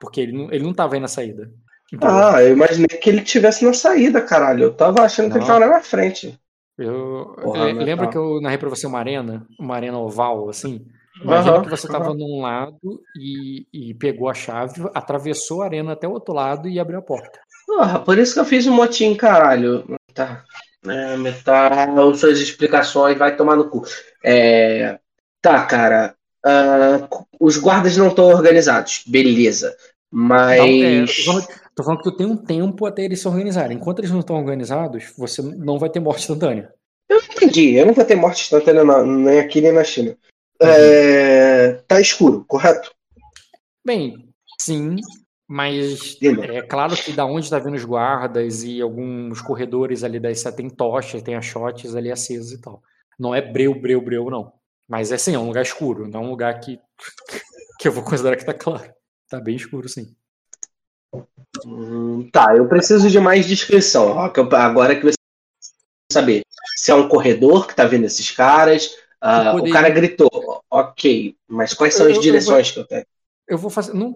Porque 0.00 0.20
ele 0.20 0.32
não, 0.32 0.52
ele 0.52 0.64
não 0.64 0.72
tava 0.72 0.94
aí 0.94 1.00
na 1.00 1.08
saída. 1.08 1.52
Ah, 2.00 2.42
eu 2.42 2.52
imaginei 2.52 2.86
que 2.98 3.08
ele 3.10 3.22
tivesse 3.22 3.64
na 3.64 3.72
saída, 3.74 4.20
caralho. 4.22 4.64
Eu 4.64 4.74
tava 4.74 5.02
achando 5.02 5.30
que 5.30 5.38
ele 5.38 5.40
Não. 5.40 5.46
tava 5.46 5.60
lá 5.66 5.68
na 5.68 5.80
frente. 5.82 6.38
Eu, 6.78 7.34
Porra, 7.40 7.64
le- 7.66 7.72
mas 7.72 7.84
lembra 7.84 8.06
tá. 8.06 8.10
que 8.10 8.16
eu 8.16 8.40
narrei 8.40 8.58
pra 8.58 8.68
você 8.68 8.86
uma 8.86 8.98
arena? 8.98 9.46
Uma 9.58 9.76
arena 9.76 9.98
oval, 9.98 10.48
assim? 10.48 10.86
Imagina 11.22 11.58
Aham, 11.58 11.62
que 11.62 11.68
você 11.68 11.86
tava 11.88 12.14
num 12.14 12.40
lado 12.40 13.02
e, 13.16 13.66
e 13.72 13.94
pegou 13.94 14.28
a 14.28 14.34
chave, 14.34 14.82
atravessou 14.94 15.62
a 15.62 15.66
arena 15.66 15.92
até 15.92 16.08
o 16.08 16.12
outro 16.12 16.34
lado 16.34 16.68
e 16.68 16.80
abriu 16.80 16.98
a 16.98 17.02
porta. 17.02 17.38
Porra, 17.66 18.00
por 18.00 18.18
isso 18.18 18.34
que 18.34 18.40
eu 18.40 18.44
fiz 18.44 18.66
um 18.66 18.72
motim, 18.74 19.14
caralho. 19.14 19.84
Tá. 20.14 20.44
É, 20.84 21.16
metal, 21.16 22.14
suas 22.14 22.40
explicações, 22.40 23.16
vai 23.16 23.36
tomar 23.36 23.56
no 23.56 23.68
cu. 23.70 23.82
É, 24.24 24.98
Tá, 25.40 25.64
cara. 25.66 26.14
ah, 26.44 27.08
os 27.40 27.56
guardas 27.56 27.96
não 27.96 28.08
estão 28.08 28.26
organizados, 28.26 29.02
beleza. 29.06 29.76
É, 30.46 31.02
Mas. 31.06 31.14
tô, 31.14 31.22
falando, 31.24 31.48
tô 31.74 31.82
falando 31.82 31.98
que 31.98 32.10
tu 32.10 32.16
tem 32.16 32.26
um 32.26 32.36
tempo 32.36 32.86
até 32.86 33.02
eles 33.04 33.20
se 33.20 33.28
organizarem. 33.28 33.76
Enquanto 33.76 34.00
eles 34.00 34.10
não 34.10 34.20
estão 34.20 34.36
organizados, 34.36 35.12
você 35.16 35.42
não 35.42 35.78
vai 35.78 35.90
ter 35.90 36.00
morte 36.00 36.20
instantânea. 36.22 36.72
Entendi, 37.10 37.74
eu 37.74 37.86
não 37.86 37.92
vou 37.94 38.04
ter 38.04 38.14
morte 38.14 38.42
instantânea 38.42 38.84
na- 38.84 39.04
nem 39.04 39.40
aqui 39.40 39.60
nem 39.60 39.72
na 39.72 39.84
China. 39.84 40.16
Uhum. 40.60 40.68
É, 40.68 41.72
Tá 41.86 42.00
escuro, 42.00 42.44
correto? 42.46 42.92
Bem, 43.84 44.28
sim, 44.60 44.96
mas 45.48 46.16
é 46.22 46.62
claro 46.62 46.94
que 46.96 47.12
da 47.12 47.26
onde 47.26 47.50
tá 47.50 47.58
vindo 47.58 47.74
os 47.74 47.84
guardas 47.84 48.62
e 48.62 48.80
alguns 48.80 49.40
corredores 49.42 50.04
ali 50.04 50.20
daí 50.20 50.34
tem 50.56 50.70
tochas, 50.70 51.22
tem 51.22 51.34
achotes 51.34 51.94
ali 51.96 52.10
acesos 52.10 52.52
e 52.52 52.60
tal. 52.60 52.82
Não 53.18 53.34
é 53.34 53.40
breu, 53.42 53.74
breu, 53.74 54.00
breu, 54.00 54.30
não. 54.30 54.52
Mas 54.88 55.10
é 55.10 55.18
sim, 55.18 55.34
é 55.34 55.38
um 55.38 55.46
lugar 55.48 55.62
escuro, 55.62 56.08
não 56.08 56.20
é 56.20 56.22
um 56.24 56.30
lugar 56.30 56.60
que, 56.60 56.78
que 57.80 57.88
eu 57.88 57.92
vou 57.92 58.04
considerar 58.04 58.36
que 58.36 58.46
tá 58.46 58.54
claro. 58.54 58.92
Tá 59.28 59.40
bem 59.40 59.56
escuro, 59.56 59.88
sim. 59.88 60.14
Hum, 61.66 62.28
tá, 62.32 62.56
eu 62.56 62.68
preciso 62.68 63.08
de 63.08 63.18
mais 63.20 63.46
descrição. 63.46 64.12
Rock. 64.12 64.40
Agora 64.54 64.94
que 64.96 65.02
você 65.02 65.16
saber 66.12 66.42
se 66.76 66.90
é 66.90 66.94
um 66.94 67.08
corredor 67.08 67.66
que 67.66 67.74
tá 67.74 67.84
vendo 67.84 68.04
esses 68.04 68.30
caras. 68.30 68.96
Eu 69.22 69.52
poderia- 69.52 69.70
O 69.70 69.72
cara 69.72 69.88
gritou, 69.90 70.62
ok, 70.70 71.36
mas 71.46 71.72
quais 71.74 71.94
são 71.94 72.06
Eu- 72.06 72.10
as 72.10 72.16
eu- 72.16 72.20
eu 72.20 72.22
direções 72.22 72.70
que 72.72 72.80
eu 72.80 72.86
tenho? 72.86 73.06
Eu 73.46 73.56
vou 73.58 73.70
fazer. 73.70 73.92
Não 73.92 74.12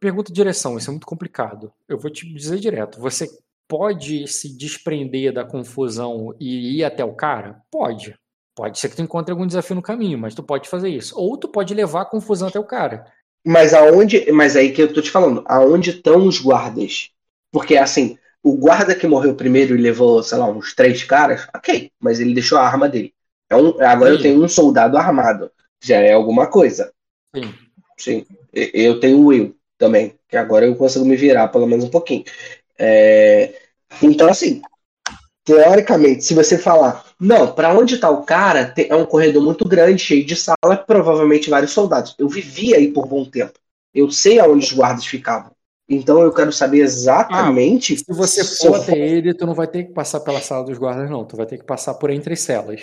pergunta 0.00 0.32
direção, 0.32 0.76
isso 0.78 0.88
é 0.88 0.92
muito 0.92 1.06
complicado. 1.06 1.72
Eu 1.88 1.98
vou 1.98 2.10
te 2.10 2.26
dizer 2.32 2.58
direto. 2.58 3.00
Você 3.00 3.26
pode 3.68 4.26
se 4.28 4.56
desprender 4.56 5.32
da 5.32 5.44
confusão 5.44 6.34
e 6.38 6.78
ir 6.78 6.84
até 6.84 7.04
o 7.04 7.12
cara? 7.14 7.60
Pode. 7.70 8.14
Pode 8.54 8.78
ser 8.78 8.88
que 8.88 8.96
tu 8.96 9.02
encontre 9.02 9.30
algum 9.32 9.46
desafio 9.46 9.76
no 9.76 9.82
caminho, 9.82 10.16
mas 10.18 10.34
tu 10.34 10.42
pode 10.42 10.68
fazer 10.68 10.88
isso. 10.88 11.14
Ou 11.18 11.36
tu 11.36 11.48
pode 11.48 11.74
levar 11.74 12.02
a 12.02 12.06
confusão 12.06 12.48
até 12.48 12.58
o 12.58 12.64
cara. 12.64 13.04
Mas 13.46 13.72
aonde. 13.72 14.30
Mas 14.32 14.56
aí 14.56 14.72
que 14.72 14.82
eu 14.82 14.92
tô 14.92 15.00
te 15.00 15.10
falando, 15.10 15.44
aonde 15.46 15.90
estão 15.90 16.26
os 16.26 16.40
guardas? 16.40 17.10
Porque 17.52 17.76
assim, 17.76 18.18
o 18.42 18.56
guarda 18.56 18.94
que 18.94 19.06
morreu 19.06 19.34
primeiro 19.34 19.76
e 19.76 19.80
levou, 19.80 20.22
sei 20.22 20.38
lá, 20.38 20.48
uns 20.48 20.74
três 20.74 21.04
caras, 21.04 21.46
ok, 21.54 21.90
mas 22.00 22.18
ele 22.18 22.34
deixou 22.34 22.58
a 22.58 22.66
arma 22.66 22.88
dele. 22.88 23.14
É 23.48 23.56
um, 23.56 23.80
agora 23.80 24.10
eu 24.10 24.16
Sim. 24.16 24.22
tenho 24.22 24.44
um 24.44 24.48
soldado 24.48 24.98
armado. 24.98 25.50
Já 25.82 25.98
é 25.98 26.12
alguma 26.12 26.48
coisa. 26.48 26.92
Sim. 27.34 27.54
Sim. 27.96 28.26
Eu 28.52 28.98
tenho 28.98 29.18
o 29.18 29.26
Will 29.26 29.54
também, 29.78 30.14
que 30.28 30.36
agora 30.36 30.66
eu 30.66 30.74
consigo 30.74 31.04
me 31.04 31.16
virar 31.16 31.48
pelo 31.48 31.66
menos 31.66 31.84
um 31.84 31.90
pouquinho. 31.90 32.24
É, 32.78 33.54
Então, 34.02 34.28
assim, 34.28 34.60
teoricamente, 35.46 36.24
se 36.24 36.34
você 36.34 36.58
falar, 36.58 37.04
não, 37.18 37.52
pra 37.52 37.72
onde 37.72 37.98
tá 37.98 38.10
o 38.10 38.24
cara, 38.24 38.74
é 38.76 38.94
um 38.96 39.06
corredor 39.06 39.42
muito 39.42 39.66
grande, 39.66 40.02
cheio 40.02 40.26
de 40.26 40.34
sala, 40.34 40.76
provavelmente 40.76 41.48
vários 41.48 41.70
soldados. 41.70 42.16
Eu 42.18 42.28
vivi 42.28 42.74
aí 42.74 42.88
por 42.88 43.06
bom 43.06 43.24
tempo. 43.24 43.54
Eu 43.94 44.10
sei 44.10 44.40
aonde 44.40 44.66
os 44.66 44.72
guardas 44.72 45.06
ficavam. 45.06 45.52
Então 45.88 46.20
eu 46.20 46.32
quero 46.32 46.52
saber 46.52 46.80
exatamente. 46.80 47.96
Se 47.96 48.12
você 48.12 48.42
se 48.42 48.66
eu 48.66 48.74
for 48.74 48.82
até 48.82 48.98
ele, 48.98 49.32
tu 49.32 49.46
não 49.46 49.54
vai 49.54 49.68
ter 49.68 49.84
que 49.84 49.92
passar 49.92 50.18
pela 50.18 50.40
sala 50.40 50.64
dos 50.64 50.76
guardas, 50.76 51.08
não. 51.08 51.24
Tu 51.24 51.36
vai 51.36 51.46
ter 51.46 51.58
que 51.58 51.64
passar 51.64 51.94
por 51.94 52.10
entre 52.10 52.34
as 52.34 52.40
celas. 52.40 52.82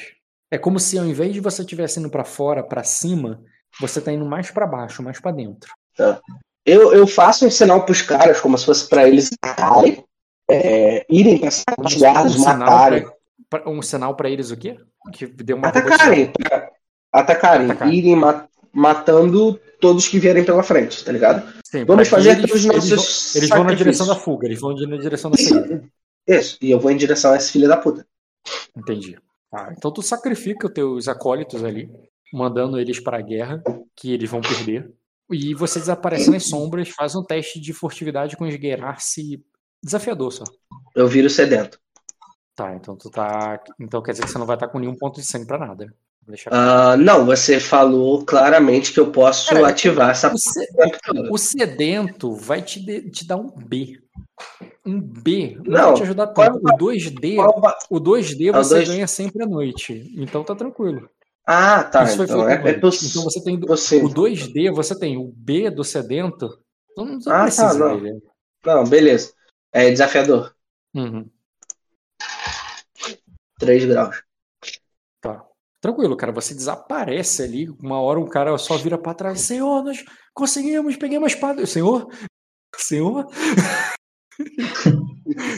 É 0.50 0.58
como 0.58 0.80
se 0.80 0.98
ao 0.98 1.06
invés 1.06 1.34
de 1.34 1.42
você 1.42 1.64
estivesse 1.64 2.00
indo 2.00 2.10
pra 2.10 2.24
fora, 2.24 2.64
pra 2.64 2.82
cima, 2.84 3.44
você 3.78 4.00
tá 4.00 4.14
indo 4.14 4.26
mais 4.26 4.52
pra 4.52 4.66
baixo, 4.66 5.04
mais 5.04 5.20
pra 5.20 5.32
dentro. 5.32 5.70
Eu, 6.66 6.94
eu 6.94 7.06
faço 7.06 7.46
um 7.46 7.52
sinal 7.52 7.86
pros 7.86 8.02
caras, 8.02 8.40
como 8.40 8.58
se 8.58 8.66
fosse 8.66 8.88
pra 8.88 9.06
eles 9.06 9.32
atacarem, 9.42 10.02
é, 10.54 11.06
irem 11.10 11.50
sala 11.52 11.78
dos 11.84 11.96
guardas, 11.96 12.36
Um 12.36 12.40
sinal 12.40 12.58
matarem. 12.60 13.04
pra- 13.50 13.60
pra- 13.62 13.70
um 13.72 13.82
sinal 13.82 14.16
pra 14.16 14.30
eles 14.30 14.52
o 14.52 14.58
quê? 14.58 14.78
Que 15.12 15.26
deu 15.28 15.58
uma 15.58 15.68
Atacarem. 15.68 16.32
pra- 16.32 16.70
Atacarem. 17.12 17.66
Atacarem. 17.66 17.94
Irem 17.96 18.16
ma- 18.16 18.48
matando 18.74 19.60
todos 19.80 20.08
que 20.08 20.18
vierem 20.20 20.44
pela 20.44 20.64
frente, 20.64 21.04
tá 21.04 21.12
ligado? 21.12 21.54
Sim, 21.66 21.86
Vamos 21.86 22.08
fazer 22.08 22.32
eles, 22.38 22.52
os 22.52 22.66
eles 22.66 22.90
nossos 22.90 22.90
vão, 23.34 23.40
eles 23.42 23.50
vão 23.50 23.64
na 23.64 23.74
direção 23.74 24.08
da 24.08 24.16
fuga, 24.16 24.48
eles 24.48 24.60
vão 24.60 24.74
na 24.74 24.98
direção 24.98 25.30
da 25.32 25.38
saída. 25.38 25.84
Isso, 26.28 26.58
e 26.62 26.72
eu 26.72 26.80
vou 26.80 26.90
em 26.92 26.98
direção 26.98 27.34
a 27.34 27.36
esse 27.38 27.52
filho 27.52 27.68
da 27.68 27.78
puta. 27.78 28.06
Entendi. 28.76 29.18
Ah, 29.54 29.72
então 29.78 29.92
tu 29.92 30.02
sacrifica 30.02 30.68
os 30.68 30.74
teus 30.74 31.08
acólitos 31.08 31.64
ali, 31.64 31.90
mandando 32.34 32.80
eles 32.80 33.00
para 33.00 33.18
a 33.18 33.22
guerra, 33.22 33.62
que 33.96 34.12
eles 34.14 34.30
vão 34.30 34.42
perder. 34.42 34.90
E 35.32 35.54
você 35.54 35.80
desaparece 35.80 36.30
nas 36.32 36.46
sombras, 36.46 36.90
faz 36.90 37.16
um 37.16 37.24
teste 37.24 37.60
de 37.60 37.74
furtividade 37.74 38.36
com 38.36 38.46
esgueirar-se 38.48 39.44
desafiador 39.84 40.32
só. 40.32 40.44
Eu 40.96 41.08
viro 41.08 41.30
sedento. 41.30 41.80
Tá, 42.56 42.76
então 42.76 42.96
tu 42.96 43.10
tá. 43.10 43.60
Então 43.80 44.02
quer 44.02 44.12
dizer 44.12 44.26
que 44.26 44.32
você 44.32 44.38
não 44.38 44.46
vai 44.46 44.56
estar 44.56 44.68
com 44.68 44.80
nenhum 44.80 44.96
ponto 44.96 45.20
de 45.20 45.26
sangue 45.26 45.46
pra 45.48 45.58
nada. 45.58 45.94
Ah, 46.52 46.96
não, 46.96 47.26
você 47.26 47.60
falou 47.60 48.24
claramente 48.24 48.94
que 48.94 49.00
eu 49.00 49.12
posso 49.12 49.50
Cara, 49.50 49.68
ativar 49.68 50.12
essa 50.12 50.34
o, 50.34 50.38
se- 50.38 50.68
o 51.30 51.38
sedento 51.38 52.34
vai 52.34 52.62
te, 52.62 52.80
de- 52.80 53.10
te 53.12 53.28
dar 53.28 53.36
um 53.36 53.50
B. 53.50 54.00
Um 54.86 55.02
B 55.02 55.58
não, 55.66 55.72
Não, 55.74 55.84
vai 55.90 55.94
te 55.96 56.04
ajudar 56.04 56.28
tanto. 56.28 56.60
O 56.60 56.78
2D, 56.78 57.36
Qual 57.36 57.60
ba- 57.60 57.78
o 57.90 58.00
2D 58.00 58.54
Ah, 58.54 58.60
o 58.60 58.64
você 58.64 58.76
dois- 58.76 58.88
ganha 58.88 59.06
sempre 59.08 59.44
à 59.44 59.46
noite. 59.46 60.14
Então 60.16 60.46
tá 60.46 60.56
tranquilo. 60.56 61.10
Ah, 61.46 61.84
tá. 61.84 62.04
Isso 62.06 62.24
Então 62.24 62.48
é, 62.48 62.54
é 62.70 62.74
poss- 62.80 63.04
Então 63.04 63.24
você 63.24 63.44
tem 63.44 63.60
possível. 63.60 64.06
o 64.08 64.14
2D, 64.14 64.72
você 64.74 64.98
tem 64.98 65.18
o 65.18 65.26
B 65.36 65.70
do 65.70 65.84
sedento. 65.84 66.58
Então 66.92 67.06
não, 67.06 67.20
Ah, 67.28 67.52
tá, 67.52 67.74
não. 67.74 68.00
dele. 68.00 68.22
Não, 68.66 68.84
beleza. 68.86 69.34
É 69.74 69.90
desafiador. 69.90 70.54
Uhum, 70.94 71.28
3 73.60 73.86
graus. 73.86 74.22
tá. 75.20 75.44
Tranquilo, 75.82 76.16
cara. 76.16 76.32
Você 76.32 76.54
desaparece 76.54 77.44
ali. 77.44 77.70
Uma 77.82 78.00
hora 78.00 78.20
um 78.20 78.28
cara 78.28 78.58
só 78.58 78.78
vira 78.78 78.98
pra 78.98 79.14
trás. 79.14 79.42
Senhor, 79.42 79.84
nós 79.84 80.04
conseguimos, 80.34 80.96
peguei 80.96 81.18
uma 81.18 81.28
espada. 81.28 81.66
Senhor? 81.66 82.08
Senhor? 82.76 83.28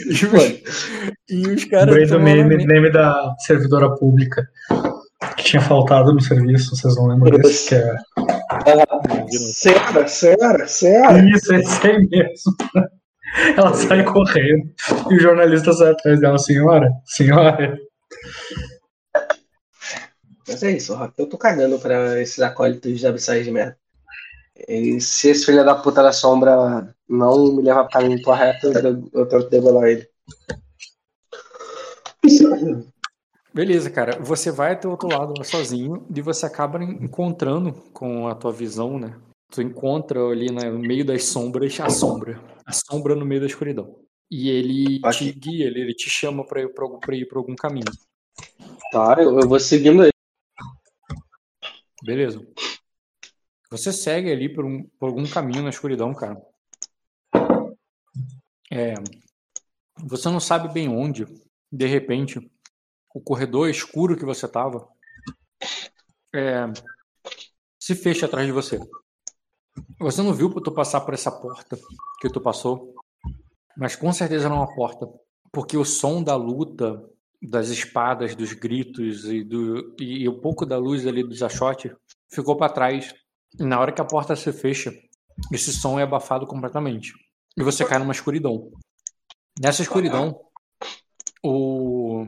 e, 0.06 0.12
os, 0.12 0.88
e 1.28 1.46
os 1.48 1.64
caras. 1.64 2.10
Meme, 2.10 2.56
na- 2.56 2.66
meme 2.66 2.90
da 2.90 3.34
servidora 3.38 3.94
pública 3.94 4.48
que 5.36 5.44
tinha 5.44 5.62
faltado 5.62 6.12
no 6.12 6.20
serviço, 6.20 6.74
vocês 6.76 6.96
não 6.96 7.06
lembram 7.06 7.38
desse? 7.38 7.68
Que 7.68 7.74
é... 7.76 7.96
Senhora, 9.52 10.08
senhora, 10.08 10.66
senhora. 10.66 11.30
Isso, 11.30 11.54
esse 11.54 11.86
aí 11.86 12.06
mesmo. 12.08 12.52
Ela 13.56 13.74
sai 13.74 14.04
correndo 14.04 14.70
e 15.10 15.14
o 15.14 15.20
jornalista 15.20 15.72
sai 15.72 15.90
atrás 15.92 16.20
dela, 16.20 16.38
senhora, 16.38 16.90
senhora. 17.04 17.78
Mas 20.48 20.62
é 20.62 20.70
isso, 20.72 20.94
Rock. 20.94 21.14
Eu 21.18 21.28
tô 21.28 21.36
cagando 21.36 21.78
pra 21.78 22.20
esses 22.20 22.40
acólitos 22.40 22.98
de 22.98 23.06
abissais 23.06 23.44
de 23.44 23.50
merda. 23.50 23.76
E 24.68 25.00
se 25.00 25.28
esse 25.28 25.44
filho 25.44 25.64
da 25.64 25.74
puta 25.74 26.02
da 26.02 26.12
sombra 26.12 26.94
não 27.08 27.52
me 27.54 27.62
levar 27.62 27.84
pro 27.84 28.00
caminho 28.00 28.22
correto, 28.22 28.68
eu, 28.68 29.08
eu 29.12 29.26
tento 29.26 29.50
degolar 29.50 29.88
ele. 29.88 30.08
Beleza, 33.52 33.90
cara. 33.90 34.18
Você 34.20 34.50
vai 34.50 34.72
até 34.72 34.86
o 34.86 34.90
outro 34.92 35.08
lado 35.08 35.34
lá 35.36 35.44
sozinho 35.44 36.06
e 36.14 36.20
você 36.20 36.46
acaba 36.46 36.82
en- 36.82 37.04
encontrando 37.04 37.72
com 37.92 38.28
a 38.28 38.34
tua 38.34 38.52
visão, 38.52 38.98
né? 38.98 39.14
Tu 39.50 39.62
encontra 39.62 40.20
ali 40.28 40.50
né, 40.52 40.70
no 40.70 40.78
meio 40.78 41.04
das 41.04 41.24
sombras 41.24 41.78
a 41.80 41.88
sombra. 41.88 42.40
A 42.64 42.72
sombra 42.72 43.14
no 43.14 43.24
meio 43.24 43.40
da 43.40 43.46
escuridão. 43.46 44.00
E 44.30 44.50
ele 44.50 45.00
Aqui. 45.04 45.32
te 45.32 45.38
guia, 45.38 45.66
ele, 45.66 45.80
ele 45.82 45.94
te 45.94 46.10
chama 46.10 46.44
pra 46.44 46.60
ir 46.60 46.72
algum- 46.76 46.98
pra 46.98 47.38
algum 47.38 47.54
caminho. 47.54 47.86
Tá, 48.90 49.16
eu, 49.18 49.38
eu 49.38 49.48
vou 49.48 49.60
seguindo 49.60 50.02
ele. 50.02 50.12
Beleza. 52.02 52.44
Você 53.70 53.92
segue 53.92 54.30
ali 54.30 54.48
por, 54.52 54.64
um, 54.64 54.84
por 54.98 55.08
algum 55.08 55.26
caminho 55.28 55.62
na 55.62 55.70
escuridão, 55.70 56.12
cara. 56.14 56.40
É, 58.70 58.94
você 60.04 60.28
não 60.28 60.40
sabe 60.40 60.72
bem 60.72 60.88
onde. 60.88 61.24
De 61.70 61.86
repente, 61.86 62.38
o 63.14 63.20
corredor 63.20 63.68
escuro 63.70 64.16
que 64.16 64.24
você 64.24 64.46
tava 64.48 64.88
é, 66.34 66.64
se 67.78 67.94
fecha 67.94 68.26
atrás 68.26 68.46
de 68.46 68.52
você. 68.52 68.78
Você 69.98 70.22
não 70.22 70.32
viu 70.32 70.50
tu 70.60 70.72
passar 70.72 71.00
por 71.00 71.14
essa 71.14 71.30
porta 71.30 71.78
que 72.20 72.28
tu 72.28 72.40
passou, 72.40 72.94
mas 73.76 73.96
com 73.96 74.12
certeza 74.12 74.48
não 74.48 74.56
é 74.56 74.58
uma 74.60 74.74
porta, 74.74 75.08
porque 75.52 75.76
o 75.76 75.84
som 75.84 76.22
da 76.22 76.36
luta 76.36 77.02
das 77.42 77.68
espadas, 77.68 78.34
dos 78.34 78.52
gritos 78.52 79.24
e, 79.26 79.44
do, 79.44 79.94
e, 80.00 80.28
um 80.28 80.40
pouco 80.40 80.64
da 80.64 80.78
luz 80.78 81.06
ali 81.06 81.22
dos 81.22 81.42
achotes 81.42 81.92
ficou 82.30 82.56
para 82.56 82.72
trás. 82.72 83.14
E 83.58 83.62
na 83.62 83.80
hora 83.80 83.92
que 83.92 84.00
a 84.00 84.04
porta 84.04 84.34
se 84.34 84.52
fecha, 84.52 84.92
esse 85.52 85.72
som 85.72 85.98
é 85.98 86.02
abafado 86.02 86.46
completamente. 86.46 87.12
E 87.56 87.62
você 87.62 87.84
cai 87.84 87.98
numa 87.98 88.12
escuridão. 88.12 88.70
Nessa 89.60 89.82
escuridão, 89.82 90.38
o... 91.42 92.26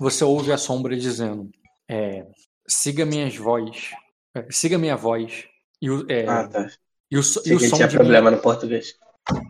você 0.00 0.24
ouve 0.24 0.52
a 0.52 0.58
sombra 0.58 0.96
dizendo: 0.96 1.50
é, 1.88 2.26
siga 2.66 3.04
minhas 3.04 3.36
vozes, 3.36 3.90
é, 4.34 4.46
siga 4.50 4.78
minha 4.78 4.96
voz. 4.96 5.46
E 5.80 5.90
o, 5.90 6.04
é, 6.10 6.26
Ah, 6.26 6.48
tá. 6.48 6.70
e 7.10 7.16
o, 7.16 7.20
e 7.46 7.54
o 7.54 7.60
som 7.60 7.76
tinha 7.76 7.88
de 7.88 7.96
problema 7.96 8.30
no 8.30 8.38
português. 8.38 8.94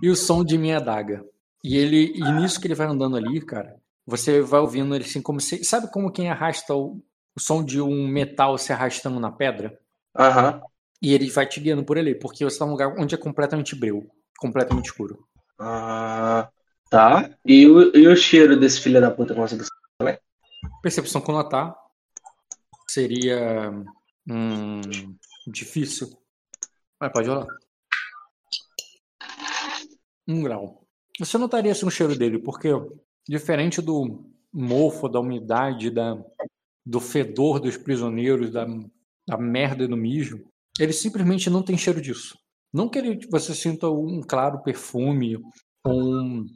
e 0.02 0.08
o 0.10 0.16
som 0.16 0.44
de 0.44 0.58
minha 0.58 0.78
adaga. 0.78 1.24
E 1.62 1.76
ele, 1.76 2.12
e 2.14 2.32
nisso 2.32 2.60
que 2.60 2.66
ele 2.66 2.74
vai 2.74 2.86
andando 2.86 3.16
ali, 3.16 3.40
cara, 3.40 3.76
você 4.06 4.40
vai 4.40 4.60
ouvindo 4.60 4.94
ele 4.94 5.04
assim 5.04 5.20
como 5.20 5.40
se, 5.40 5.64
sabe 5.64 5.90
como 5.90 6.12
quem 6.12 6.30
arrasta 6.30 6.74
o, 6.74 7.00
o 7.36 7.40
som 7.40 7.64
de 7.64 7.80
um 7.80 8.06
metal 8.06 8.56
se 8.58 8.72
arrastando 8.72 9.18
na 9.20 9.30
pedra? 9.30 9.78
Aham. 10.16 10.60
E 11.00 11.14
ele 11.14 11.30
vai 11.30 11.46
te 11.46 11.60
guiando 11.60 11.84
por 11.84 11.96
ali, 11.98 12.14
porque 12.14 12.44
você 12.44 12.58
tá 12.58 12.64
num 12.64 12.72
lugar 12.72 12.94
onde 12.98 13.14
é 13.14 13.18
completamente 13.18 13.74
breu, 13.76 14.06
completamente 14.38 14.86
escuro. 14.86 15.26
Ah, 15.58 16.48
tá. 16.90 17.30
E 17.44 17.66
o, 17.66 17.96
e 17.96 18.06
o 18.08 18.16
cheiro 18.16 18.58
desse 18.58 18.80
filho 18.80 19.00
da 19.00 19.10
puta 19.10 19.34
conseguiu 19.34 19.66
Percepção 20.82 21.20
com 21.20 21.32
notar 21.32 21.74
seria 22.88 23.70
hum, 24.28 24.80
difícil. 25.50 26.10
Mas 27.00 27.12
pode 27.12 27.28
rolar. 27.28 27.46
Um 30.26 30.42
grau. 30.42 30.86
Você 31.18 31.38
notaria 31.38 31.72
assim, 31.72 31.86
o 31.86 31.90
cheiro 31.90 32.16
dele, 32.16 32.38
porque 32.38 32.68
diferente 33.28 33.80
do 33.82 34.24
mofo, 34.52 35.08
da 35.08 35.20
umidade, 35.20 35.90
da, 35.90 36.16
do 36.84 37.00
fedor 37.00 37.60
dos 37.60 37.76
prisioneiros, 37.76 38.50
da, 38.50 38.66
da 39.26 39.36
merda 39.36 39.84
e 39.84 39.88
do 39.88 39.96
mijo, 39.96 40.44
ele 40.78 40.92
simplesmente 40.92 41.50
não 41.50 41.62
tem 41.62 41.76
cheiro 41.76 42.00
disso. 42.00 42.38
Não 42.72 42.88
que 42.88 42.98
ele, 42.98 43.26
você 43.30 43.54
sinta 43.54 43.88
um 43.88 44.20
claro 44.22 44.62
perfume 44.62 45.38
ou 45.84 46.02
um, 46.02 46.46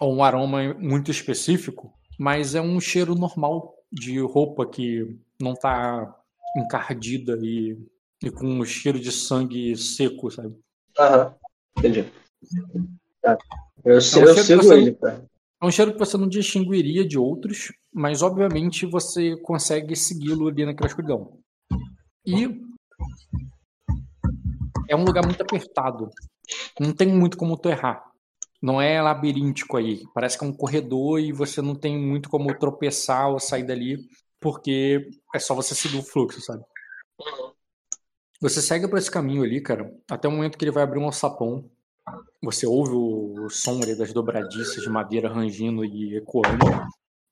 ou 0.00 0.14
um 0.14 0.22
aroma 0.22 0.74
muito 0.74 1.10
específico, 1.10 1.92
mas 2.18 2.54
é 2.54 2.60
um 2.60 2.80
cheiro 2.80 3.14
normal 3.14 3.74
de 3.90 4.18
roupa 4.20 4.66
que 4.66 5.18
não 5.40 5.54
tá 5.54 6.14
encardida 6.56 7.38
e, 7.42 7.76
e 8.22 8.30
com 8.30 8.46
um 8.46 8.64
cheiro 8.64 8.98
de 9.00 9.10
sangue 9.10 9.76
seco, 9.76 10.30
sabe? 10.30 10.54
Aham. 10.98 11.34
Entendi. 11.78 12.04
Tá. 13.20 13.36
Eu, 13.84 14.00
se- 14.00 14.20
Não, 14.20 14.28
eu 14.28 14.36
sigo 14.36 14.62
você- 14.62 14.74
ele, 14.78 14.94
cara. 14.94 15.24
É 15.60 15.64
um 15.66 15.70
cheiro 15.70 15.92
que 15.92 15.98
você 15.98 16.16
não 16.16 16.28
distinguiria 16.28 17.06
de 17.06 17.16
outros, 17.18 17.72
mas 17.92 18.20
obviamente 18.20 18.84
você 18.84 19.36
consegue 19.42 19.94
segui-lo 19.94 20.48
ali 20.48 20.64
naquela 20.66 20.88
escuridão. 20.88 21.38
E 22.26 22.48
é 24.88 24.96
um 24.96 25.04
lugar 25.04 25.24
muito 25.24 25.40
apertado. 25.42 26.10
Não 26.80 26.92
tem 26.92 27.08
muito 27.08 27.36
como 27.36 27.56
tu 27.56 27.68
errar. 27.68 28.02
Não 28.60 28.80
é 28.80 29.00
labiríntico 29.00 29.76
aí. 29.76 30.02
Parece 30.14 30.38
que 30.38 30.44
é 30.44 30.48
um 30.48 30.52
corredor 30.52 31.20
e 31.20 31.32
você 31.32 31.60
não 31.62 31.74
tem 31.74 31.98
muito 31.98 32.28
como 32.28 32.56
tropeçar 32.58 33.30
ou 33.30 33.38
sair 33.40 33.64
dali, 33.64 33.98
porque 34.40 35.08
é 35.34 35.38
só 35.38 35.54
você 35.54 35.74
seguir 35.74 35.98
o 35.98 36.02
fluxo, 36.02 36.40
sabe? 36.40 36.62
Você 38.42 38.60
segue 38.60 38.88
por 38.88 38.98
esse 38.98 39.08
caminho 39.08 39.44
ali, 39.44 39.60
cara, 39.60 39.94
até 40.10 40.26
o 40.26 40.32
momento 40.32 40.58
que 40.58 40.64
ele 40.64 40.72
vai 40.72 40.82
abrir 40.82 40.98
um 40.98 41.04
alçapão. 41.04 41.70
Você 42.42 42.66
ouve 42.66 42.90
o 42.92 43.48
som 43.48 43.80
ali 43.80 43.96
das 43.96 44.12
dobradiças 44.12 44.82
de 44.82 44.90
madeira 44.90 45.32
rangindo 45.32 45.84
e 45.84 46.16
ecoando. 46.16 46.66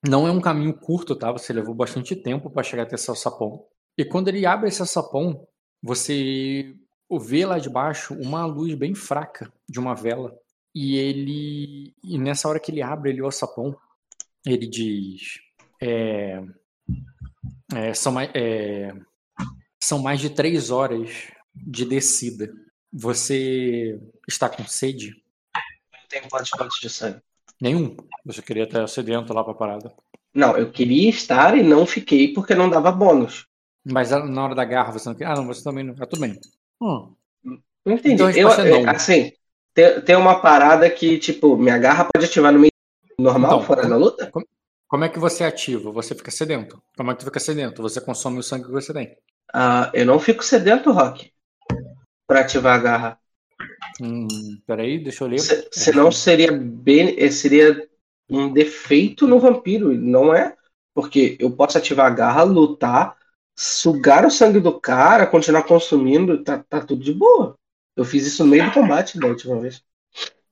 Não 0.07 0.25
é 0.25 0.31
um 0.31 0.39
caminho 0.39 0.73
curto, 0.73 1.13
tá? 1.13 1.29
Você 1.33 1.51
levou 1.51 1.75
bastante 1.75 2.15
tempo 2.15 2.49
para 2.49 2.63
chegar 2.63 2.83
até 2.83 2.95
esse 2.95 3.09
alçapão. 3.09 3.65
E 3.97 4.05
quando 4.05 4.29
ele 4.29 4.45
abre 4.45 4.69
esse 4.69 4.79
alçapão, 4.79 5.45
você 5.83 6.73
vê 7.19 7.45
lá 7.45 7.59
de 7.59 7.69
baixo 7.69 8.13
uma 8.13 8.45
luz 8.45 8.73
bem 8.75 8.95
fraca 8.95 9.51
de 9.67 9.81
uma 9.81 9.93
vela. 9.93 10.33
E 10.73 10.95
ele. 10.95 11.93
E 12.01 12.17
nessa 12.17 12.47
hora 12.47 12.57
que 12.57 12.71
ele 12.71 12.81
abre 12.81 13.11
ali 13.11 13.21
o 13.21 13.25
alçapão, 13.25 13.75
ele 14.45 14.65
diz. 14.65 15.41
É, 15.81 16.41
é, 17.75 17.93
são, 17.93 18.13
mais, 18.13 18.29
é, 18.33 18.95
são 19.81 19.99
mais 19.99 20.19
de 20.19 20.29
três 20.29 20.69
horas 20.69 21.09
de 21.55 21.85
descida. 21.85 22.53
Você 22.93 23.99
está 24.27 24.47
com 24.47 24.65
sede? 24.65 25.15
Não 25.91 26.07
tem 26.07 26.21
quantos 26.29 26.51
pontos 26.51 26.79
de 26.79 26.89
sangue. 26.89 27.19
Nenhum. 27.59 27.95
Você 28.25 28.41
queria 28.41 28.63
estar 28.63 28.87
sedento 28.87 29.33
lá 29.33 29.43
pra 29.43 29.53
parada. 29.53 29.93
Não, 30.33 30.57
eu 30.57 30.71
queria 30.71 31.09
estar 31.09 31.57
e 31.57 31.63
não 31.63 31.85
fiquei 31.85 32.33
porque 32.33 32.55
não 32.55 32.69
dava 32.69 32.91
bônus. 32.91 33.47
Mas 33.83 34.11
na 34.11 34.43
hora 34.43 34.55
da 34.55 34.63
garra 34.63 34.91
você 34.91 35.09
não 35.09 35.15
quer. 35.15 35.25
Ah, 35.25 35.35
não, 35.35 35.47
você 35.47 35.63
também 35.63 35.83
não. 35.83 35.95
Ah, 35.99 36.05
tudo 36.05 36.21
bem. 36.21 36.39
Hum. 36.81 37.13
Não 37.43 37.93
entendi. 37.93 38.13
Então 38.13 38.27
a 38.27 38.31
eu, 38.31 38.47
resposta 38.47 38.67
é 38.67 38.89
assim, 38.89 39.31
tem, 39.73 40.01
tem 40.01 40.15
uma 40.15 40.39
parada 40.39 40.89
que, 40.89 41.17
tipo, 41.17 41.57
minha 41.57 41.77
garra 41.77 42.07
pode 42.13 42.25
ativar 42.25 42.51
no 42.53 42.59
meio 42.59 42.71
normal, 43.17 43.55
Então, 43.55 43.65
fora 43.65 43.87
da 43.87 43.97
luta? 43.97 44.31
Como 44.87 45.03
é 45.03 45.09
que 45.09 45.19
você 45.19 45.43
ativa? 45.43 45.91
Você 45.91 46.13
fica 46.13 46.29
sedento. 46.29 46.81
Como 46.95 47.09
é 47.09 47.13
que 47.13 47.21
tu 47.21 47.25
fica 47.25 47.39
sedento? 47.39 47.81
Você 47.81 48.01
consome 48.01 48.39
o 48.39 48.43
sangue 48.43 48.65
que 48.65 48.71
você 48.71 48.93
tem. 48.93 49.17
Ah, 49.53 49.91
eu 49.93 50.05
não 50.05 50.19
fico 50.19 50.43
sedento, 50.43 50.91
Rock, 50.91 51.31
pra 52.27 52.41
ativar 52.41 52.75
a 52.79 52.81
garra. 52.81 53.19
Hum, 54.01 54.27
peraí, 54.65 55.03
deixa 55.03 55.23
eu 55.23 55.27
ler. 55.27 55.39
Se- 55.39 55.67
senão 55.71 56.11
seria 56.11 56.51
bem, 56.51 57.29
seria 57.31 57.87
um 58.29 58.51
defeito 58.51 59.27
no 59.27 59.39
vampiro, 59.39 59.93
não 59.93 60.33
é? 60.33 60.55
Porque 60.93 61.37
eu 61.39 61.51
posso 61.51 61.77
ativar 61.77 62.07
a 62.07 62.15
garra, 62.15 62.43
lutar, 62.43 63.15
sugar 63.55 64.25
o 64.25 64.31
sangue 64.31 64.59
do 64.59 64.79
cara, 64.79 65.27
continuar 65.27 65.63
consumindo, 65.63 66.43
tá, 66.43 66.63
tá 66.67 66.81
tudo 66.81 67.03
de 67.03 67.13
boa. 67.13 67.55
Eu 67.95 68.05
fiz 68.05 68.25
isso 68.25 68.43
no 68.43 68.49
meio 68.49 68.65
do 68.65 68.71
combate 68.71 69.19
da 69.19 69.27
última 69.27 69.59
vez. 69.59 69.83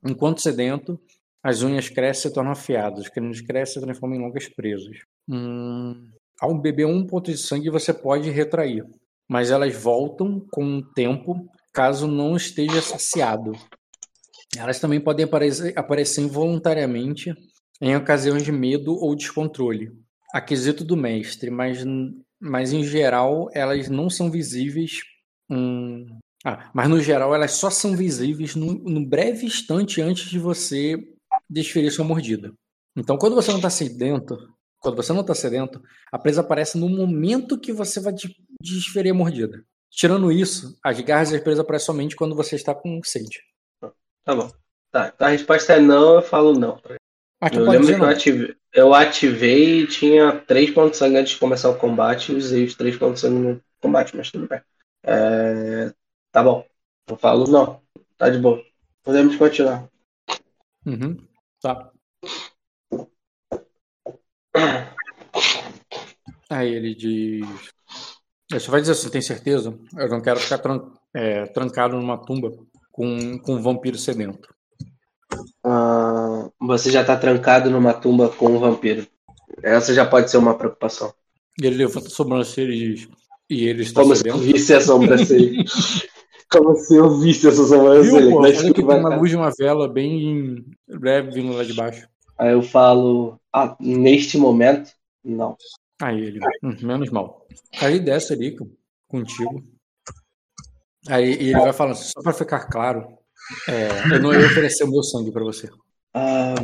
Enquanto 0.03 0.41
sedento, 0.41 0.99
as 1.43 1.61
unhas 1.61 1.89
crescem 1.89 2.27
e 2.27 2.29
se 2.29 2.33
tornam 2.33 2.51
afiadas. 2.51 2.99
Os 3.05 3.09
caninos 3.09 3.41
crescem 3.41 3.77
e 3.77 3.79
se 3.79 3.85
transformam 3.85 4.17
em 4.17 4.21
longas 4.21 4.47
presas. 4.49 4.97
Hum, 5.27 6.09
ao 6.41 6.57
beber 6.57 6.85
um 6.85 7.05
ponto 7.05 7.31
de 7.31 7.37
sangue, 7.37 7.69
você 7.69 7.93
pode 7.93 8.29
retrair. 8.29 8.85
Mas 9.27 9.51
elas 9.51 9.75
voltam 9.75 10.39
com 10.51 10.77
o 10.77 10.93
tempo, 10.93 11.47
caso 11.73 12.07
não 12.07 12.35
esteja 12.35 12.81
saciado. 12.81 13.51
Elas 14.57 14.79
também 14.79 14.99
podem 14.99 15.25
aparecer, 15.25 15.77
aparecer 15.77 16.21
involuntariamente 16.21 17.33
em 17.81 17.95
ocasiões 17.95 18.43
de 18.43 18.51
medo 18.51 18.95
ou 18.95 19.15
descontrole. 19.15 19.91
Aquisito 20.33 20.83
do 20.83 20.97
mestre, 20.97 21.49
mas, 21.49 21.83
mas 22.39 22.73
em 22.73 22.83
geral 22.83 23.49
elas 23.53 23.89
não 23.89 24.09
são 24.09 24.31
visíveis. 24.31 25.01
hum, 25.49 26.05
ah, 26.45 26.71
mas 26.73 26.87
no 26.87 27.01
geral 27.01 27.35
elas 27.35 27.51
só 27.51 27.69
são 27.69 27.95
visíveis 27.95 28.55
no, 28.55 28.73
no 28.73 29.05
breve 29.05 29.45
instante 29.45 30.01
antes 30.01 30.29
de 30.29 30.39
você 30.39 30.97
desferir 31.49 31.91
sua 31.91 32.05
mordida. 32.05 32.53
Então, 32.95 33.17
quando 33.17 33.35
você 33.35 33.49
não 33.49 33.57
está 33.57 33.69
sedento, 33.69 34.37
quando 34.79 34.95
você 34.95 35.11
não 35.13 35.21
está 35.21 35.33
sedento, 35.35 35.81
a 36.11 36.17
presa 36.17 36.41
aparece 36.41 36.77
no 36.77 36.89
momento 36.89 37.59
que 37.59 37.71
você 37.73 37.99
vai 37.99 38.13
de- 38.13 38.35
desferir 38.61 39.11
a 39.11 39.13
mordida. 39.13 39.63
Tirando 39.91 40.31
isso, 40.31 40.77
as 40.83 40.99
garras 41.01 41.31
da 41.31 41.39
presa 41.39 41.61
aparecem 41.61 41.85
somente 41.87 42.15
quando 42.15 42.35
você 42.35 42.55
está 42.55 42.73
com 42.73 42.99
sede. 43.03 43.39
Tá 44.23 44.35
bom. 44.35 44.51
Tá, 44.91 45.11
então 45.13 45.27
a 45.27 45.31
resposta 45.31 45.73
é 45.73 45.79
não, 45.79 46.15
eu 46.15 46.21
falo 46.21 46.53
não. 46.53 46.79
Eu 47.51 47.63
lembro 47.69 47.87
que 47.87 47.93
eu 47.93 48.05
ativei, 48.05 48.55
eu 48.73 48.93
ativei 48.93 49.81
e 49.81 49.87
tinha 49.87 50.39
3 50.41 50.71
pontos 50.71 50.91
de 50.91 50.97
sangue 50.97 51.17
antes 51.17 51.33
de 51.33 51.39
começar 51.39 51.69
o 51.69 51.77
combate 51.77 52.31
e 52.31 52.35
usei 52.35 52.65
os 52.65 52.75
3 52.75 52.97
pontos 52.97 53.15
de 53.21 53.27
sangue 53.27 53.39
no 53.39 53.61
combate, 53.81 54.15
mas 54.15 54.31
tudo 54.31 54.47
bem. 54.47 54.61
É, 55.03 55.93
Tá 56.31 56.43
bom. 56.43 56.65
Eu 57.07 57.17
falo 57.17 57.47
não. 57.47 57.81
Tá 58.17 58.29
de 58.29 58.37
boa. 58.37 58.63
Podemos 59.03 59.35
continuar. 59.35 59.89
Uhum. 60.85 61.17
Tá. 61.61 61.91
Aí 66.49 66.73
ele 66.73 66.95
diz. 66.95 67.47
Você 68.51 68.71
vai 68.71 68.81
dizer 68.81 68.93
assim, 68.93 69.09
tem 69.09 69.21
certeza? 69.21 69.77
Eu 69.95 70.09
não 70.09 70.21
quero 70.21 70.39
ficar 70.39 70.57
tran- 70.57 70.91
é, 71.13 71.45
trancado 71.47 71.95
numa 71.95 72.17
tumba 72.17 72.51
com, 72.91 73.37
com 73.39 73.55
um 73.55 73.61
vampiro 73.61 73.97
sedento. 73.97 74.49
Ah, 75.63 76.49
você 76.59 76.89
já 76.91 77.03
tá 77.05 77.15
trancado 77.15 77.69
numa 77.69 77.93
tumba 77.93 78.29
com 78.29 78.47
um 78.47 78.59
vampiro. 78.59 79.05
Essa 79.61 79.93
já 79.93 80.05
pode 80.05 80.31
ser 80.31 80.37
uma 80.37 80.57
preocupação. 80.57 81.13
Ele 81.61 81.75
levanta 81.77 82.07
a 82.07 82.11
sobrancelha 82.11 82.73
e 82.73 82.95
diz. 82.95 83.07
E 83.49 83.67
ele 83.67 83.83
está 83.83 84.01
Como 84.01 84.15
se 84.15 84.27
eu 84.27 84.37
sedento. 84.37 84.53
visse 84.53 84.73
a 84.73 84.81
sobrancelha. 84.81 85.63
Como 86.51 86.75
se 86.75 86.95
eu 86.95 87.19
visse 87.19 87.47
essa 87.47 87.57
Viu, 87.57 87.67
sobrancelha. 87.67 88.29
pô? 88.31 88.41
Mas 88.41 88.57
Olha 88.57 88.73
que 88.73 88.81
tem 88.83 88.99
uma 88.99 89.15
luz 89.15 89.29
de 89.29 89.35
uma 89.37 89.51
vela 89.55 89.87
bem 89.87 90.65
breve 90.87 91.29
vindo 91.31 91.53
lá 91.53 91.63
de 91.63 91.73
baixo. 91.73 92.07
Aí 92.39 92.53
eu 92.53 92.61
falo, 92.61 93.37
ah, 93.53 93.75
neste 93.81 94.37
momento, 94.37 94.91
não. 95.21 95.57
Aí 96.01 96.21
ele, 96.21 96.39
hum, 96.63 96.77
menos 96.81 97.09
mal. 97.09 97.45
Aí 97.81 97.99
desce 97.99 98.31
ali 98.31 98.55
contigo. 99.09 99.61
Aí 101.09 101.31
e 101.33 101.49
ele 101.49 101.59
vai 101.59 101.73
falando, 101.73 101.95
só 101.95 102.21
pra 102.21 102.31
ficar 102.31 102.67
claro, 102.67 103.17
é, 103.67 104.15
eu 104.15 104.21
não 104.21 104.33
ia 104.33 104.45
oferecer 104.45 104.85
o 104.85 104.89
meu 104.89 105.03
sangue 105.03 105.31
pra 105.31 105.43
você. 105.43 105.69
Ah, 106.13 106.55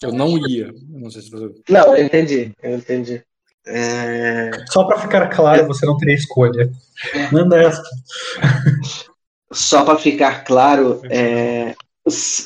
Eu 0.00 0.12
não 0.12 0.38
ia. 0.46 0.72
Não 0.88 1.10
sei 1.10 1.22
se 1.22 1.30
você. 1.30 1.52
Não, 1.68 1.96
eu 1.96 2.04
entendi. 2.04 2.52
Eu 2.62 2.76
entendi. 2.76 3.22
É... 3.66 4.50
Só 4.70 4.84
pra 4.84 5.00
ficar 5.00 5.28
claro, 5.28 5.66
você 5.66 5.86
não 5.86 5.96
teria 5.96 6.14
escolha. 6.14 6.70
Manda 7.32 7.60
essa. 7.60 7.82
Só 9.50 9.84
pra 9.84 9.96
ficar 9.96 10.44
claro, 10.44 11.00
é... 11.10 11.74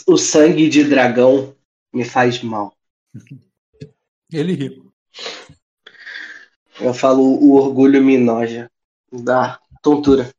o 0.07 0.17
sangue 0.17 0.69
de 0.69 0.85
dragão 0.85 1.55
me 1.93 2.05
faz 2.05 2.43
mal. 2.43 2.73
Ele 4.33 4.55
ri. 4.55 4.83
Eu 6.81 6.95
falo 6.95 7.23
o 7.23 7.55
orgulho 7.55 8.03
me 8.03 8.19
noja. 8.19 8.71
Dá 9.11 9.59
tontura. 9.83 10.31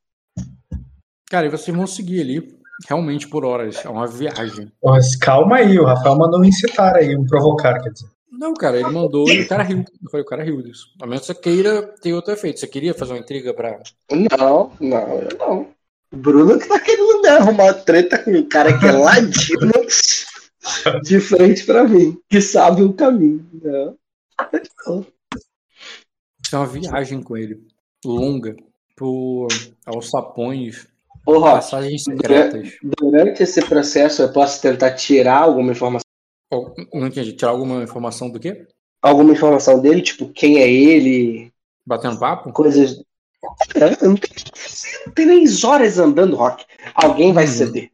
Cara, 1.29 1.47
e 1.47 1.49
vocês 1.49 1.75
vão 1.75 1.85
seguir 1.85 2.21
ali, 2.21 2.59
realmente 2.87 3.27
por 3.27 3.43
horas. 3.43 3.83
É 3.83 3.89
uma 3.89 4.07
viagem. 4.07 4.71
Mas 4.83 5.15
calma 5.15 5.57
aí, 5.57 5.77
o 5.77 5.85
Rafael 5.85 6.17
mandou 6.17 6.39
um 6.39 6.45
incitar 6.45 6.95
aí, 6.95 7.15
um 7.15 7.25
provocar, 7.25 7.81
quer 7.81 7.91
dizer. 7.91 8.09
Não, 8.31 8.53
cara, 8.53 8.79
ele 8.79 8.89
mandou 8.89 9.27
e 9.29 9.41
o 9.41 9.47
cara 9.47 9.63
riu. 9.63 9.79
Eu 9.79 10.09
falei, 10.09 10.23
o 10.23 10.29
cara 10.29 10.43
riu 10.43 10.61
disso. 10.61 10.87
A 11.01 11.05
menos 11.05 11.21
que 11.21 11.33
você 11.33 11.35
queira 11.35 11.81
ter 12.01 12.13
outro 12.13 12.33
efeito. 12.33 12.59
Você 12.59 12.67
queria 12.67 12.93
fazer 12.93 13.13
uma 13.13 13.19
intriga 13.19 13.53
pra. 13.53 13.81
Não, 14.09 14.71
não, 14.79 15.19
eu 15.19 15.37
não. 15.37 15.67
O 16.11 16.17
Bruno 16.17 16.57
que 16.57 16.67
tá 16.67 16.79
querendo 16.79 17.21
né, 17.21 17.29
arrumar 17.31 17.73
treta 17.73 18.17
com 18.17 18.31
um 18.31 18.47
cara 18.47 18.77
que 18.79 18.87
é 18.87 18.91
ladino 18.91 19.71
de 21.03 21.19
frente 21.19 21.65
pra 21.65 21.83
mim, 21.85 22.17
que 22.29 22.41
sabe 22.41 22.83
o 22.83 22.93
caminho. 22.93 23.45
Isso 26.43 26.55
é 26.55 26.57
uma 26.57 26.67
viagem 26.67 27.21
com 27.21 27.37
ele. 27.37 27.61
Longa. 28.05 28.55
Por... 28.95 29.47
Aos 29.85 30.09
sapões. 30.09 30.87
Ô, 31.25 31.41
Passagens 31.41 32.03
secretas. 32.03 32.73
durante 32.99 33.43
esse 33.43 33.61
processo 33.65 34.21
eu 34.21 34.31
posso 34.33 34.61
tentar 34.61 34.91
tirar 34.95 35.39
alguma 35.43 35.71
informação, 35.71 36.05
não 36.93 37.07
entendi. 37.07 37.33
Tirar 37.33 37.51
alguma 37.51 37.83
informação 37.83 38.29
do 38.29 38.39
quê? 38.39 38.65
alguma 39.01 39.31
informação 39.31 39.79
dele, 39.81 40.01
tipo, 40.01 40.27
quem 40.29 40.57
é 40.59 40.69
ele, 40.69 41.53
Batendo 41.85 42.19
papo? 42.19 42.51
coisas. 42.51 43.01
É, 43.75 44.03
eu 44.03 44.09
não 44.09 44.15
tenho, 44.17 44.33
não 45.07 45.13
nem 45.25 45.45
horas 45.63 45.97
andando, 45.97 46.35
Rock. 46.35 46.65
Alguém 46.93 47.31
vai 47.31 47.45
Uhum. 47.45 47.51
ceder. 47.51 47.91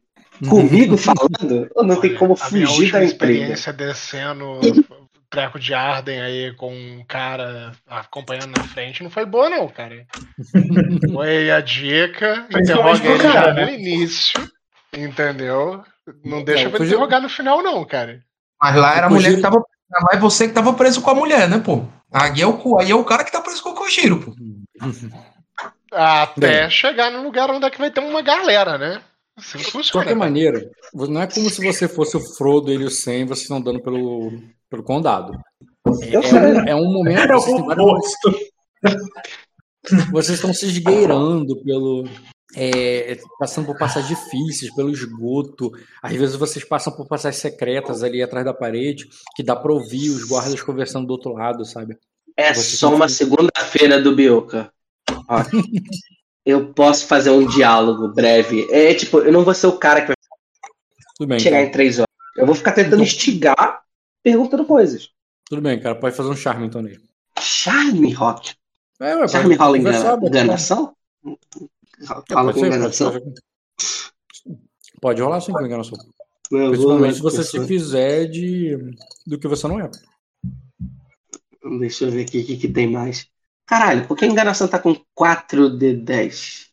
Comigo 0.48 0.96
falando, 0.96 1.68
eu 1.74 1.82
não 1.84 2.00
tem 2.00 2.14
como 2.14 2.36
a 2.40 2.50
minha 2.50 2.66
fugir 2.66 2.82
última 2.82 2.98
da 2.98 3.04
intriga. 3.04 3.04
experiência 3.04 3.72
descendo 3.72 4.60
treco 5.30 5.58
de 5.58 5.74
Arden 5.74 6.20
aí 6.20 6.54
com 6.54 6.72
um 6.72 7.04
cara 7.06 7.72
acompanhando 7.86 8.56
na 8.56 8.64
frente 8.64 9.02
não 9.02 9.10
foi 9.10 9.24
boa, 9.24 9.50
não, 9.50 9.68
cara. 9.68 10.06
Foi 11.12 11.50
a 11.50 11.60
dica, 11.60 12.46
interroga 12.50 13.06
ele 13.06 13.22
cara, 13.22 13.32
já 13.32 13.54
né? 13.54 13.64
no 13.64 13.70
início, 13.72 14.50
entendeu? 14.96 15.84
Não 16.24 16.42
deixa 16.42 16.70
pra 16.70 16.84
interrogar 16.84 17.20
no 17.20 17.28
final, 17.28 17.62
não, 17.62 17.84
cara. 17.84 18.22
Mas 18.60 18.76
lá 18.76 18.96
era 18.96 19.06
a 19.06 19.10
mulher 19.10 19.34
que 19.34 19.42
tava. 19.42 19.56
Lá 19.90 20.10
é 20.12 20.18
você 20.18 20.48
que 20.48 20.54
tava 20.54 20.72
preso 20.72 21.00
com 21.00 21.10
a 21.10 21.14
mulher, 21.14 21.48
né, 21.48 21.58
pô? 21.58 21.84
Aí 22.12 22.40
é 22.40 22.46
o, 22.46 22.78
aí 22.78 22.90
é 22.90 22.94
o 22.94 23.04
cara 23.04 23.24
que 23.24 23.30
tá 23.32 23.40
preso 23.40 23.62
com 23.62 23.70
o 23.70 23.74
Kojiro, 23.74 24.20
pô. 24.20 24.34
Até 25.92 26.62
Bem. 26.62 26.70
chegar 26.70 27.10
no 27.10 27.22
lugar 27.22 27.50
onde 27.50 27.66
é 27.66 27.70
que 27.70 27.78
vai 27.78 27.90
ter 27.90 28.00
uma 28.00 28.22
galera, 28.22 28.76
né? 28.76 29.00
Assim 29.36 29.58
De 29.58 29.64
funciona. 29.64 29.92
qualquer 29.92 30.14
cara. 30.14 30.18
maneira, 30.18 30.70
não 30.94 31.20
é 31.20 31.26
como 31.26 31.50
se 31.50 31.62
você 31.64 31.86
fosse 31.86 32.16
o 32.16 32.20
Frodo 32.36 32.72
e 32.72 32.82
o 32.84 32.90
Sam 32.90 33.14
e 33.16 33.24
vocês 33.24 33.42
estão 33.42 33.58
andando 33.58 33.82
pelo, 33.82 34.32
pelo 34.70 34.82
condado. 34.82 35.32
É, 36.02 36.14
é 36.14 36.18
um, 36.18 36.68
é 36.70 36.74
um 36.74 36.92
momento 36.92 37.18
É 37.18 37.26
que 37.26 37.32
o 37.34 37.40
vocês, 37.40 37.66
várias- 37.66 38.14
vocês 40.10 40.38
estão 40.38 40.52
se 40.54 40.66
esgueirando 40.66 41.62
pelo. 41.62 42.04
é, 42.56 43.18
passando 43.38 43.66
por 43.66 43.78
passagens 43.78 44.08
difíceis, 44.18 44.74
pelo 44.74 44.90
esgoto. 44.90 45.70
Às 46.02 46.14
vezes 46.16 46.36
vocês 46.36 46.64
passam 46.64 46.92
por 46.94 47.06
passagens 47.06 47.40
secretas 47.40 48.02
ali 48.02 48.22
atrás 48.22 48.44
da 48.44 48.54
parede, 48.54 49.06
que 49.36 49.42
dá 49.42 49.54
pra 49.54 49.72
ouvir 49.72 50.10
os 50.10 50.24
guardas 50.24 50.60
conversando 50.62 51.06
do 51.06 51.12
outro 51.12 51.32
lado, 51.34 51.64
sabe? 51.64 51.96
É 52.36 52.52
Você 52.54 52.76
só 52.76 52.94
uma 52.94 53.08
segunda-feira 53.08 54.00
do 54.00 54.14
Bioca. 54.14 54.70
Eu 56.46 56.72
posso 56.72 57.06
fazer 57.06 57.30
um 57.30 57.44
diálogo 57.46 58.06
breve. 58.08 58.68
É 58.70 58.94
tipo, 58.94 59.18
eu 59.18 59.32
não 59.32 59.44
vou 59.44 59.52
ser 59.52 59.66
o 59.66 59.76
cara 59.78 60.00
que 60.02 60.06
vai 60.06 60.16
Tudo 61.18 61.26
bem, 61.28 61.40
chegar 61.40 61.56
cara. 61.56 61.68
em 61.68 61.72
três 61.72 61.98
horas. 61.98 62.06
Eu 62.36 62.46
vou 62.46 62.54
ficar 62.54 62.70
tentando 62.72 63.02
instigar, 63.02 63.82
perguntando 64.22 64.64
coisas. 64.64 65.10
Tudo 65.46 65.60
bem, 65.60 65.80
cara. 65.80 65.96
Pode 65.96 66.14
fazer 66.16 66.28
um 66.30 66.36
charme 66.36 66.66
então 66.66 66.80
nele. 66.80 67.00
Charme, 67.40 68.12
Rock. 68.12 68.54
É, 69.00 69.16
ué, 69.16 69.28
Charme 69.28 69.54
rola 69.56 69.76
engana- 69.78 70.16
enganação? 70.26 70.94
É, 71.26 72.34
Rola 72.34 72.52
com 72.52 72.60
ser, 72.60 72.66
enganação? 72.66 73.10
pode, 73.12 73.24
pode 75.00 75.22
rolar 75.22 75.40
sim 75.40 75.52
com 75.52 75.66
enganação. 75.66 75.98
Eu 76.50 76.70
Principalmente 76.70 77.16
se 77.16 77.22
você 77.22 77.42
se 77.42 77.66
fizer 77.66 78.26
de 78.26 78.78
do 79.26 79.38
que 79.38 79.48
você 79.48 79.66
não 79.66 79.80
é. 79.80 79.90
Deixa 81.80 82.04
eu 82.04 82.10
ver 82.12 82.22
aqui 82.22 82.40
o 82.40 82.46
que, 82.46 82.56
que 82.56 82.68
tem 82.68 82.88
mais. 82.90 83.26
Caralho, 83.66 84.06
por 84.06 84.16
que 84.16 84.24
enganação 84.24 84.68
tá 84.68 84.78
com 84.78 84.94
4D10? 85.18 86.68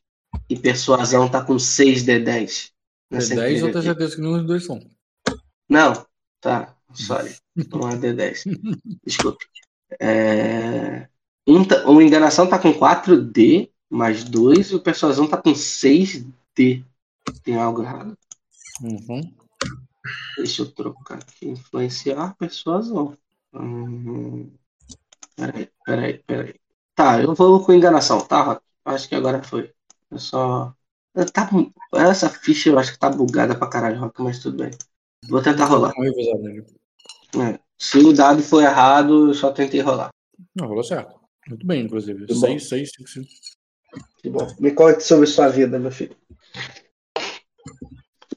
E 0.49 0.57
persuasão 0.57 1.29
tá 1.29 1.43
com 1.43 1.55
6D10? 1.55 2.71
Nessa 3.09 3.35
10 3.35 3.61
eu 3.61 3.71
tenho 3.71 3.83
certeza 3.83 4.15
que 4.15 4.21
nenhum 4.21 4.37
dos 4.37 4.45
dois 4.45 4.65
são. 4.65 4.79
Não, 5.69 6.05
tá. 6.39 6.75
Sorry. 6.93 7.35
Não 7.71 7.89
é 7.89 7.95
D10. 7.95 8.43
Desculpe. 9.05 9.45
É... 9.99 11.07
Um, 11.47 11.65
tá- 11.65 11.87
o 11.87 12.01
enganação 12.01 12.47
tá 12.47 12.57
com 12.57 12.73
4D 12.73 13.69
mais 13.89 14.23
2 14.23 14.71
e 14.71 14.75
o 14.75 14.79
persuasão 14.79 15.27
tá 15.27 15.37
com 15.37 15.51
6D. 15.53 16.83
Tem 17.43 17.55
algo 17.55 17.81
errado? 17.81 18.17
Uhum. 18.81 19.33
Deixa 20.37 20.61
eu 20.61 20.71
trocar 20.71 21.19
aqui. 21.19 21.49
Influenciar 21.49 22.35
persuasão. 22.37 23.17
Hum... 23.53 24.51
Peraí, 25.35 25.69
peraí, 25.85 26.23
peraí. 26.25 26.62
Tá, 26.95 27.21
eu 27.21 27.33
vou 27.33 27.63
com 27.63 27.73
enganação, 27.73 28.21
tá, 28.21 28.41
Rock? 28.41 28.61
Acho 28.85 29.09
que 29.09 29.15
agora 29.15 29.41
foi. 29.41 29.71
Eu 30.11 30.19
só. 30.19 30.73
Tá... 31.33 31.49
Essa 31.95 32.29
ficha 32.29 32.69
eu 32.69 32.77
acho 32.77 32.93
que 32.93 32.99
tá 32.99 33.09
bugada 33.09 33.55
pra 33.55 33.69
caralho, 33.69 33.99
Rock, 33.99 34.21
mas 34.21 34.39
tudo 34.39 34.57
bem. 34.57 34.71
Vou 35.27 35.41
tentar 35.41 35.65
rolar. 35.65 35.93
É. 35.97 37.59
Se 37.77 37.97
o 37.97 38.13
dado 38.13 38.41
for 38.41 38.61
errado, 38.61 39.29
eu 39.29 39.33
só 39.33 39.51
tentei 39.51 39.81
rolar. 39.81 40.09
Não, 40.55 40.67
rolou 40.67 40.83
certo. 40.83 41.19
Muito 41.47 41.65
bem, 41.65 41.85
inclusive. 41.85 42.25
Que 42.25 42.33
bom. 42.33 42.41
6, 42.41 42.69
6, 42.69 42.91
5, 42.97 43.09
5. 43.09 43.27
Que 44.17 44.29
bom. 44.29 44.47
Me 44.59 44.71
conte 44.71 45.03
sobre 45.03 45.27
sua 45.27 45.49
vida, 45.49 45.79
meu 45.79 45.91
filho. 45.91 46.15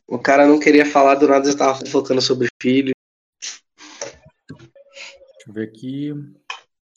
O 0.06 0.18
cara 0.18 0.46
não 0.46 0.58
queria 0.58 0.86
falar, 0.86 1.16
do 1.16 1.28
nada 1.28 1.50
já 1.50 1.56
tava 1.56 1.86
focando 1.86 2.20
sobre 2.20 2.48
filho. 2.60 2.92
Deixa 3.40 5.48
eu 5.48 5.52
ver 5.52 5.68
aqui. 5.68 6.12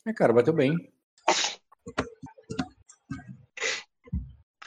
É, 0.05 0.13
cara, 0.13 0.33
bateu 0.33 0.53
bem. 0.53 0.91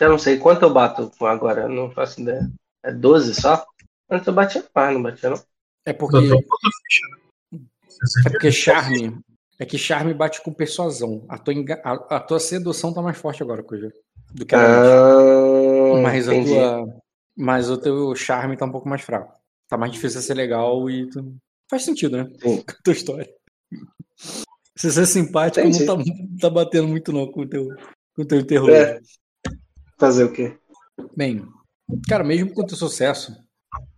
Eu 0.01 0.09
não 0.11 0.19
sei 0.19 0.39
quanto 0.39 0.63
eu 0.63 0.73
bato 0.73 1.11
agora, 1.21 1.63
eu 1.63 1.69
não 1.69 1.91
faço 1.91 2.21
ideia. 2.21 2.51
É 2.85 2.93
12 2.93 3.35
só? 3.35 3.65
Antes 4.11 4.27
eu 4.27 4.33
batia 4.33 4.65
mais, 4.75 4.95
não 4.95 5.03
batia 5.03 5.31
não. 5.31 5.43
É 5.87 5.93
porque, 5.93 6.17
é 8.27 8.31
porque 8.31 8.53
charme. 8.53 9.19
É 9.59 9.65
que 9.65 9.79
charme 9.79 10.13
bate 10.15 10.43
com 10.43 10.53
persuasão. 10.53 11.25
A 11.29 11.39
tua, 11.39 11.55
enga- 11.55 11.81
a, 11.85 12.17
a 12.17 12.21
tua 12.21 12.41
sedução 12.41 12.93
tá 12.93 13.01
mais 13.01 13.17
forte 13.17 13.43
agora, 13.43 13.63
coisa. 13.63 13.93
Do 14.33 14.45
que 14.47 14.55
a 14.55 14.59
antes. 14.59 14.91
Ah, 15.99 16.03
Mas 16.03 16.29
a 16.29 16.35
entendi. 16.35 16.55
tua. 16.55 16.97
Mas 17.37 17.71
o 17.71 17.79
teu 17.79 18.15
charme 18.17 18.57
tá 18.57 18.65
um 18.67 18.73
pouco 18.73 18.89
mais 18.89 19.03
fraco. 19.03 19.33
Tá 19.69 19.77
mais 19.79 19.93
difícil 19.93 20.21
ser 20.21 20.35
legal 20.35 20.89
e. 20.91 21.09
tu- 21.11 21.37
Faz 21.71 21.85
sentido, 21.85 22.17
né? 22.17 22.25
Sim. 22.43 22.57
Com 22.67 22.73
a 22.73 22.83
tua 22.83 22.93
história. 22.93 23.31
Se 24.77 24.91
ser 24.91 25.07
simpático 25.07 25.67
Entendi. 25.67 25.85
não 25.85 25.99
tá, 25.99 26.05
tá 26.41 26.51
batendo 26.51 26.89
muito, 26.89 27.13
não, 27.13 27.31
com 27.31 27.43
o 27.43 27.49
teu, 27.49 27.69
com 28.17 28.23
o 28.23 28.25
teu 28.25 28.45
terror. 28.47 28.71
É. 28.71 29.01
Fazer 30.03 30.25
o 30.25 30.33
quê? 30.33 30.59
Bem, 31.17 31.47
cara, 32.09 32.25
mesmo 32.25 32.53
com 32.53 32.63
o 32.63 32.67
teu 32.67 32.77
sucesso, 32.77 33.33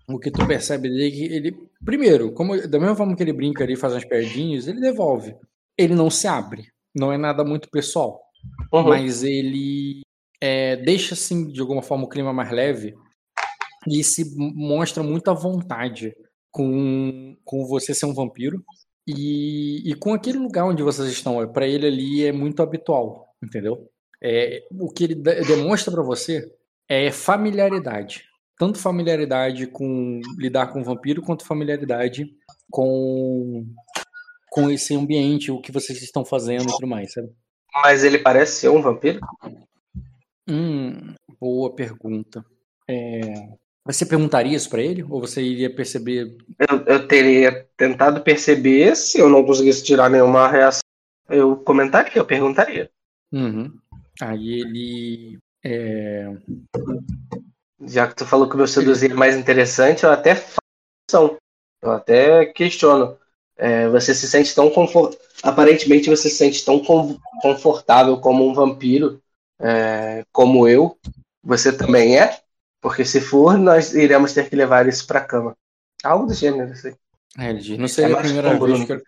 o 0.07 0.19
que 0.19 0.31
tu 0.31 0.47
percebe 0.47 0.87
dele 0.87 1.09
é 1.09 1.11
que 1.11 1.25
ele. 1.25 1.57
Primeiro, 1.83 2.31
como, 2.35 2.61
da 2.69 2.79
mesma 2.79 2.95
forma 2.95 3.17
que 3.17 3.23
ele 3.23 3.33
brinca 3.33 3.65
ali, 3.65 3.75
faz 3.75 3.95
umas 3.95 4.05
piadinhas, 4.05 4.69
ele 4.69 4.83
devolve. 4.83 5.35
Ele 5.79 5.95
não 5.95 6.11
se 6.11 6.27
abre. 6.27 6.67
Não 6.95 7.11
é 7.11 7.17
nada 7.17 7.43
muito 7.43 7.71
pessoal. 7.71 8.21
Uhum. 8.71 8.91
Mas 8.91 9.23
ele 9.23 10.03
é, 10.43 10.77
deixa, 10.77 11.15
assim, 11.15 11.51
de 11.51 11.63
alguma 11.63 11.81
forma, 11.81 12.05
o 12.05 12.09
clima 12.09 12.35
mais 12.35 12.51
leve 12.51 12.95
e 13.89 14.05
se 14.05 14.37
mostra 14.37 15.03
muita 15.03 15.33
vontade 15.33 16.15
com, 16.51 17.35
com 17.47 17.65
você 17.65 17.95
ser 17.95 18.05
um 18.05 18.13
vampiro. 18.13 18.63
E, 19.09 19.91
e 19.91 19.95
com 19.95 20.13
aquele 20.13 20.37
lugar 20.37 20.67
onde 20.67 20.83
vocês 20.83 21.09
estão, 21.09 21.51
para 21.51 21.67
ele 21.67 21.87
ali 21.87 22.27
é 22.27 22.33
muito 22.33 22.63
habitual, 22.63 23.35
entendeu? 23.43 23.89
É, 24.27 24.63
o 24.71 24.91
que 24.91 25.05
ele 25.05 25.15
de- 25.15 25.43
demonstra 25.43 25.93
para 25.93 26.03
você 26.03 26.51
é 26.89 27.11
familiaridade. 27.13 28.25
Tanto 28.59 28.79
familiaridade 28.79 29.67
com 29.67 30.21
lidar 30.39 30.69
com 30.69 30.81
o 30.81 30.85
vampiro, 30.85 31.21
quanto 31.21 31.45
familiaridade 31.45 32.27
com, 32.71 33.67
com 34.51 34.71
esse 34.71 34.95
ambiente, 34.97 35.51
o 35.51 35.61
que 35.61 35.71
vocês 35.73 36.01
estão 36.03 36.25
fazendo 36.25 36.63
e 36.65 36.73
tudo 36.73 36.87
mais, 36.87 37.13
sabe? 37.13 37.29
Mas 37.83 38.03
ele 38.05 38.19
parece 38.19 38.61
ser 38.61 38.69
um 38.71 38.81
vampiro? 38.81 39.21
Hum, 40.49 41.15
boa 41.41 41.75
pergunta. 41.75 42.45
É, 42.89 43.21
Você 43.87 44.07
perguntaria 44.07 44.57
isso 44.57 44.71
pra 44.71 44.83
ele? 44.83 45.03
Ou 45.03 45.21
você 45.21 45.43
iria 45.43 45.75
perceber. 45.75 46.37
Eu, 46.71 46.79
eu 46.87 47.09
teria 47.09 47.67
tentado 47.77 48.23
perceber, 48.23 48.95
se 48.97 49.19
eu 49.19 49.29
não 49.29 49.45
conseguisse 49.45 49.83
tirar 49.85 50.09
nenhuma 50.09 50.49
reação, 50.49 50.83
eu 51.29 51.57
comentaria, 51.57 52.13
eu 52.17 52.25
perguntaria. 52.25 52.91
Uhum. 53.33 53.73
Aí 54.21 54.61
ele. 54.61 55.39
É... 55.65 56.31
Já 57.87 58.07
que 58.07 58.17
tu 58.17 58.25
falou 58.25 58.49
que 58.49 58.55
o 58.55 58.59
meu 58.59 58.67
seduzir 58.67 59.11
é 59.11 59.15
mais 59.15 59.37
interessante, 59.37 60.05
eu 60.05 60.11
até 60.11 60.35
faço. 60.35 61.37
Eu 61.83 61.91
até 61.91 62.47
questiono. 62.47 63.17
É, 63.57 63.89
você 63.89 64.15
se 64.15 64.27
sente 64.29 64.55
tão 64.55 64.71
confortável. 64.71 65.25
Aparentemente 65.43 66.09
você 66.09 66.29
se 66.29 66.37
sente 66.37 66.65
tão 66.65 66.83
confortável 67.43 68.19
como 68.19 68.49
um 68.49 68.55
vampiro, 68.55 69.21
é, 69.61 70.25
como 70.33 70.67
eu. 70.67 70.97
Você 71.43 71.77
também 71.77 72.19
é? 72.19 72.41
Porque 72.81 73.05
se 73.05 73.21
for, 73.21 73.59
nós 73.59 73.95
iremos 73.95 74.33
ter 74.33 74.49
que 74.49 74.57
levar 74.57 74.89
isso 74.89 75.07
pra 75.07 75.21
cama. 75.21 75.55
Algo 76.03 76.27
do 76.27 76.35
gênero, 76.35 76.71
assim. 76.73 76.95
É, 77.39 77.51
ele 77.51 77.61
diz, 77.61 77.79
não 77.79 77.85
É 77.85 77.89
seria 77.89 78.15
a 78.15 78.21
mais 78.21 78.27
primeira 78.27 78.59
vez 78.59 78.85
que 78.85 78.93
eu... 78.93 79.03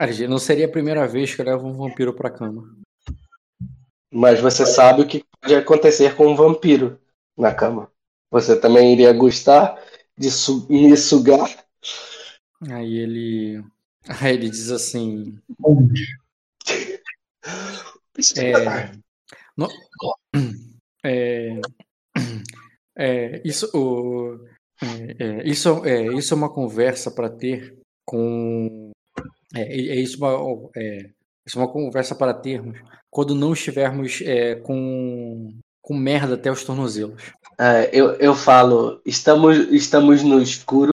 Ele 0.00 0.12
diz, 0.12 0.28
não 0.28 0.38
seria 0.38 0.66
a 0.66 0.70
primeira 0.70 1.06
vez 1.06 1.34
que 1.34 1.40
eu 1.40 1.46
levo 1.46 1.66
um 1.66 1.72
vampiro 1.72 2.14
pra 2.14 2.30
cama. 2.30 2.74
Mas 4.12 4.40
você 4.40 4.66
sabe 4.66 5.02
o 5.02 5.06
que 5.06 5.24
pode 5.40 5.54
acontecer 5.54 6.16
com 6.16 6.26
um 6.26 6.34
vampiro 6.36 6.98
na 7.36 7.54
cama. 7.54 7.90
Você 8.30 8.58
também 8.58 8.92
iria 8.92 9.12
gostar 9.12 9.80
de 10.16 10.30
su- 10.30 10.66
me 10.68 10.96
sugar? 10.96 11.48
Aí 12.70 12.98
ele. 12.98 13.64
Aí 14.20 14.34
ele 14.34 14.50
diz 14.50 14.70
assim. 14.70 15.38
É, 18.36 18.90
no- 19.56 19.68
é, 21.04 21.60
é, 22.96 23.42
isso, 23.44 23.70
o, 23.74 24.38
é, 24.82 25.24
é, 25.42 25.48
isso, 25.48 25.84
é, 25.84 26.06
isso 26.14 26.34
é 26.34 26.36
uma 26.36 26.52
conversa 26.52 27.10
para 27.10 27.30
ter 27.30 27.78
com. 28.04 28.90
É, 29.54 29.62
é 29.62 29.96
isso, 29.96 30.18
uma, 30.18 30.70
é, 30.76 31.10
isso 31.46 31.58
é 31.58 31.62
uma 31.62 31.72
conversa 31.72 32.14
para 32.14 32.34
termos 32.34 32.78
quando 33.10 33.34
não 33.34 33.52
estivermos 33.52 34.20
é, 34.22 34.54
com, 34.56 35.58
com 35.82 35.94
merda 35.94 36.34
até 36.34 36.50
os 36.50 36.64
tornozelos. 36.64 37.32
É, 37.58 37.90
eu, 37.92 38.12
eu 38.14 38.34
falo, 38.34 39.02
estamos, 39.04 39.56
estamos 39.70 40.22
no 40.22 40.40
escuro, 40.40 40.92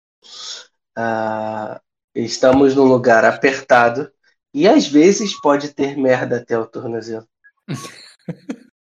ah, 0.96 1.80
estamos 2.16 2.74
num 2.76 2.86
lugar 2.86 3.26
apertado 3.26 4.12
e 4.54 4.68
às 4.68 4.88
vezes 4.88 5.40
pode 5.42 5.74
ter 5.74 5.98
merda 5.98 6.38
até 6.38 6.58
o 6.58 6.66
tornozelo. 6.66 7.28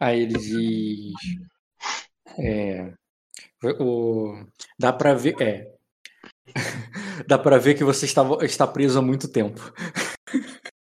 Aí 0.00 0.22
ele 0.22 0.38
diz. 0.38 1.12
É, 2.38 2.92
o, 3.80 4.44
dá 4.78 4.92
para 4.92 5.14
ver. 5.14 5.40
É, 5.40 5.72
dá 7.26 7.38
para 7.38 7.58
ver 7.58 7.74
que 7.74 7.84
você 7.84 8.04
estava, 8.04 8.44
está 8.44 8.66
preso 8.66 8.98
há 8.98 9.02
muito 9.02 9.28
tempo. 9.28 9.60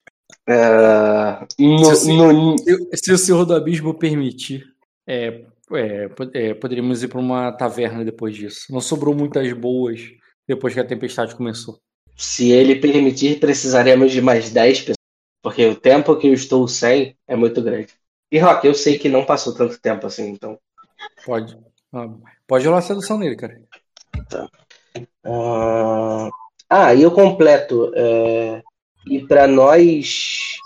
Ah, 0.47 1.47
no- 1.57 1.95
Se- 1.95 2.13
no- 2.13 2.57
Se, 2.57 2.97
se 2.97 3.11
o 3.13 3.17
Senhor 3.17 3.45
do 3.45 3.55
Abismo 3.55 3.93
permitir, 3.93 4.65
é, 5.07 5.45
é, 5.71 6.09
é, 6.33 6.53
poderíamos 6.53 7.01
ir 7.03 7.07
para 7.07 7.19
uma 7.19 7.51
taverna 7.51 8.03
depois 8.03 8.35
disso. 8.35 8.67
Não 8.71 8.81
sobrou 8.81 9.15
muitas 9.15 9.51
boas 9.53 10.01
depois 10.47 10.73
que 10.73 10.79
a 10.79 10.85
tempestade 10.85 11.35
começou. 11.35 11.79
se 12.15 12.51
ele 12.51 12.75
permitir, 12.75 13.39
precisaremos 13.39 14.11
de 14.11 14.21
mais 14.21 14.51
10 14.51 14.79
pessoas, 14.79 14.97
porque 15.41 15.65
o 15.65 15.75
tempo 15.75 16.15
que 16.17 16.27
eu 16.27 16.33
estou 16.33 16.67
sem 16.67 17.17
é 17.27 17.35
muito 17.35 17.61
grande. 17.61 17.87
E 18.31 18.37
Rock, 18.39 18.67
eu 18.67 18.73
sei 18.75 18.97
que 18.99 19.09
não 19.09 19.25
passou 19.25 19.53
tanto 19.55 19.79
tempo 19.79 20.05
assim, 20.07 20.29
então. 20.29 20.59
Pode. 21.25 21.57
ah, 21.93 22.09
Pode 22.47 22.65
rolar 22.65 22.79
a 22.79 22.81
sedução 22.81 23.17
nele, 23.17 23.35
cara. 23.35 23.59
Ah, 25.25 26.29
ah, 26.69 26.93
e 26.93 27.01
eu 27.03 27.11
completo. 27.11 27.91
é, 27.95 28.61
e 29.05 29.25
para 29.25 29.47
nós 29.47 30.57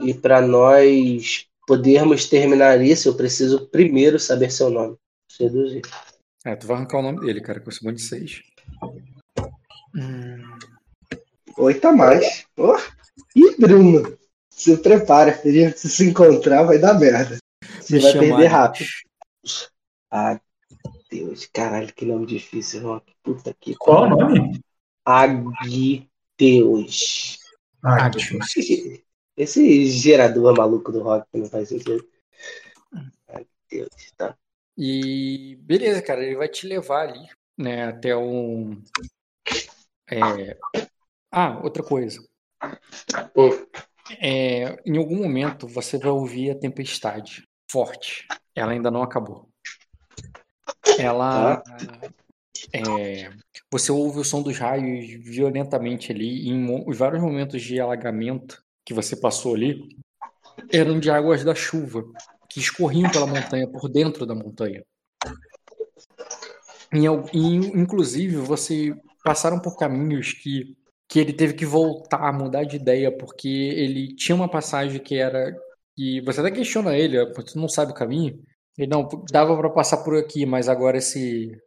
e 0.00 0.14
para 0.14 0.40
nós 0.40 1.46
podermos 1.66 2.28
terminar 2.28 2.80
isso, 2.80 3.08
eu 3.08 3.14
preciso 3.16 3.66
primeiro 3.68 4.18
saber 4.18 4.50
seu 4.50 4.70
nome. 4.70 4.96
Seduzir. 5.30 5.82
É, 6.44 6.54
tu 6.54 6.66
vai 6.66 6.76
arrancar 6.76 6.98
o 6.98 7.02
nome 7.02 7.20
dele, 7.20 7.40
cara, 7.40 7.60
com 7.60 7.70
esse 7.70 7.84
monte 7.84 7.96
de 7.96 8.02
seis. 8.02 8.42
Hum, 9.94 10.56
Oito 11.58 11.88
a 11.88 11.92
mais. 11.92 12.46
Oh. 12.56 12.76
Ih, 13.34 13.56
Bruno, 13.58 14.16
se 14.50 14.76
prepara, 14.76 15.40
a 15.42 15.48
gente 15.48 15.78
se 15.78 16.08
encontrar 16.08 16.64
vai 16.64 16.78
dar 16.78 16.94
merda. 16.94 17.38
Você 17.80 17.94
me 17.94 18.00
vai 18.00 18.12
chama 18.12 18.26
perder 18.26 18.46
rápido. 18.46 18.86
Ah, 20.10 20.38
Deus, 21.10 21.46
caralho, 21.46 21.92
que 21.94 22.04
nome 22.04 22.26
difícil, 22.26 22.82
Rock. 22.82 23.12
Puta 23.22 23.54
que 23.58 23.74
Qual 23.76 24.04
o 24.04 24.08
nome? 24.08 24.60
Agiteus. 25.04 26.15
Ah, 27.82 28.06
Atios. 28.06 28.56
Esse, 28.56 29.04
esse 29.36 29.86
gerador 29.90 30.56
maluco 30.56 30.92
do 30.92 31.02
rock 31.02 31.26
que 31.30 31.38
não 31.38 31.46
faz 31.46 31.68
sentido. 31.68 32.06
Ai, 33.28 33.46
Deus, 33.70 33.88
tá. 34.16 34.36
E 34.76 35.56
beleza, 35.62 36.02
cara, 36.02 36.22
ele 36.22 36.36
vai 36.36 36.48
te 36.48 36.66
levar 36.66 37.08
ali, 37.08 37.26
né, 37.56 37.88
até 37.88 38.16
um. 38.16 38.82
é, 40.10 40.58
Ah, 41.30 41.60
outra 41.62 41.82
coisa. 41.82 42.20
Hum. 43.34 43.66
É, 44.20 44.80
em 44.84 44.96
algum 44.96 45.16
momento 45.16 45.66
você 45.66 45.98
vai 45.98 46.10
ouvir 46.10 46.50
a 46.50 46.58
tempestade 46.58 47.44
forte. 47.70 48.26
Ela 48.54 48.72
ainda 48.72 48.90
não 48.90 49.02
acabou. 49.02 49.48
Ela. 50.98 51.62
É, 52.72 53.30
você 53.70 53.92
ouve 53.92 54.20
o 54.20 54.24
som 54.24 54.42
dos 54.42 54.58
raios 54.58 55.06
violentamente 55.24 56.12
ali. 56.12 56.46
E 56.46 56.50
em 56.50 56.92
vários 56.92 57.22
momentos 57.22 57.62
de 57.62 57.80
alagamento 57.80 58.62
que 58.84 58.94
você 58.94 59.16
passou 59.16 59.54
ali 59.54 59.96
eram 60.72 60.98
de 60.98 61.10
águas 61.10 61.44
da 61.44 61.54
chuva 61.54 62.04
que 62.48 62.60
escorriam 62.60 63.10
pela 63.10 63.26
montanha, 63.26 63.68
por 63.68 63.88
dentro 63.88 64.24
da 64.24 64.34
montanha. 64.34 64.82
Inclusive, 66.92 68.36
você 68.36 68.94
passaram 69.24 69.60
por 69.60 69.76
caminhos 69.76 70.32
que, 70.32 70.76
que 71.08 71.18
ele 71.18 71.32
teve 71.32 71.54
que 71.54 71.66
voltar, 71.66 72.32
mudar 72.32 72.64
de 72.64 72.76
ideia, 72.76 73.10
porque 73.16 73.48
ele 73.48 74.14
tinha 74.14 74.34
uma 74.34 74.48
passagem 74.48 75.00
que 75.00 75.16
era. 75.16 75.54
E 75.98 76.20
você 76.20 76.40
até 76.40 76.50
questiona 76.50 76.96
ele, 76.96 77.18
"Ah, 77.18 77.32
você 77.34 77.58
não 77.58 77.68
sabe 77.68 77.92
o 77.92 77.94
caminho. 77.94 78.40
Ele 78.78 78.90
não, 78.90 79.08
dava 79.30 79.56
para 79.56 79.70
passar 79.70 79.98
por 79.98 80.16
aqui, 80.16 80.44
mas 80.46 80.68
agora 80.68 80.98
esse. 80.98 81.58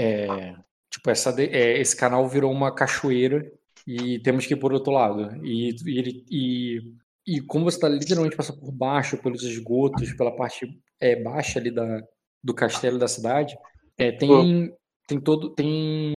É, 0.00 0.56
tipo, 0.90 1.10
essa, 1.10 1.34
é, 1.38 1.78
esse 1.78 1.94
canal 1.94 2.26
virou 2.26 2.50
uma 2.50 2.74
cachoeira 2.74 3.50
e 3.86 4.18
temos 4.20 4.46
que 4.46 4.54
ir 4.54 4.56
por 4.56 4.72
outro 4.72 4.92
lado. 4.92 5.44
E, 5.44 5.76
e, 5.86 6.24
e, 6.30 6.80
e 7.26 7.40
como 7.42 7.64
você 7.64 7.76
está 7.76 7.88
literalmente 7.88 8.36
passando 8.36 8.60
por 8.60 8.72
baixo, 8.72 9.18
pelos 9.18 9.42
esgotos, 9.42 10.12
pela 10.14 10.34
parte 10.34 10.66
é, 10.98 11.22
baixa 11.22 11.58
ali 11.58 11.70
da, 11.70 12.02
do 12.42 12.54
castelo 12.54 12.98
da 12.98 13.06
cidade, 13.06 13.58
é, 13.98 14.10
tem, 14.10 14.74
tem 15.06 15.20
todo. 15.20 15.54
Tem 15.54 16.12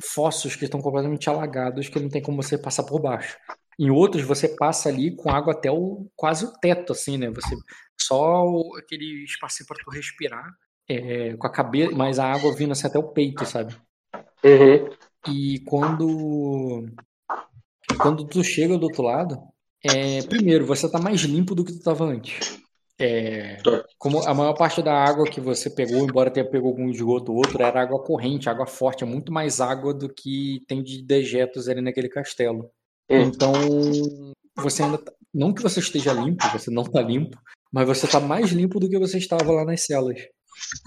fossos 0.00 0.54
que 0.54 0.64
estão 0.64 0.80
completamente 0.80 1.28
alagados 1.28 1.88
que 1.88 1.98
não 1.98 2.08
tem 2.08 2.22
como 2.22 2.40
você 2.42 2.56
passar 2.56 2.84
por 2.84 3.00
baixo. 3.00 3.36
Em 3.78 3.90
outros 3.90 4.22
você 4.22 4.48
passa 4.48 4.88
ali 4.88 5.14
com 5.14 5.30
água 5.30 5.52
até 5.52 5.70
o 5.70 6.08
quase 6.16 6.44
o 6.44 6.52
teto, 6.52 6.92
assim, 6.92 7.18
né? 7.18 7.28
Você 7.30 7.54
só 8.00 8.44
aquele 8.78 9.24
espacinho 9.24 9.66
para 9.66 9.76
tu 9.84 9.90
respirar, 9.90 10.48
é, 10.88 11.36
com 11.36 11.46
a 11.46 11.50
cabeça, 11.50 11.94
mas 11.94 12.18
a 12.18 12.32
água 12.32 12.54
vindo 12.54 12.72
assim 12.72 12.86
até 12.86 12.98
o 12.98 13.08
peito, 13.08 13.44
sabe? 13.44 13.76
Uhum. 14.44 14.88
E 15.28 15.60
quando 15.60 16.86
quando 18.00 18.24
tu 18.24 18.42
chega 18.42 18.78
do 18.78 18.84
outro 18.84 19.02
lado, 19.02 19.38
é, 19.82 20.22
primeiro 20.22 20.64
você 20.64 20.90
tá 20.90 20.98
mais 20.98 21.20
limpo 21.22 21.54
do 21.54 21.64
que 21.64 21.72
tu 21.72 21.82
tava 21.82 22.04
antes. 22.04 22.58
É, 23.00 23.58
como 23.96 24.20
a 24.26 24.34
maior 24.34 24.54
parte 24.54 24.82
da 24.82 24.92
água 24.92 25.24
que 25.24 25.40
você 25.40 25.70
pegou, 25.70 25.98
embora 25.98 26.32
tenha 26.32 26.48
pegou 26.48 26.70
algum 26.70 26.90
esgoto 26.90 27.30
ou 27.30 27.38
outro, 27.38 27.62
era 27.62 27.80
água 27.80 28.02
corrente, 28.02 28.48
água 28.48 28.66
forte, 28.66 29.04
é 29.04 29.06
muito 29.06 29.32
mais 29.32 29.60
água 29.60 29.94
do 29.94 30.12
que 30.12 30.64
tem 30.66 30.82
de 30.82 31.00
dejetos 31.02 31.68
ali 31.68 31.80
naquele 31.80 32.08
castelo. 32.08 32.70
Hum. 33.08 33.22
Então, 33.22 33.52
você 34.56 34.82
ainda 34.82 34.98
tá- 34.98 35.12
não 35.32 35.52
que 35.52 35.62
você 35.62 35.78
esteja 35.78 36.12
limpo, 36.12 36.44
você 36.52 36.72
não 36.72 36.82
tá 36.82 37.00
limpo, 37.00 37.38
mas 37.72 37.86
você 37.86 38.08
tá 38.08 38.18
mais 38.18 38.50
limpo 38.50 38.80
do 38.80 38.88
que 38.88 38.98
você 38.98 39.18
estava 39.18 39.52
lá 39.52 39.64
nas 39.64 39.82
celas, 39.82 40.18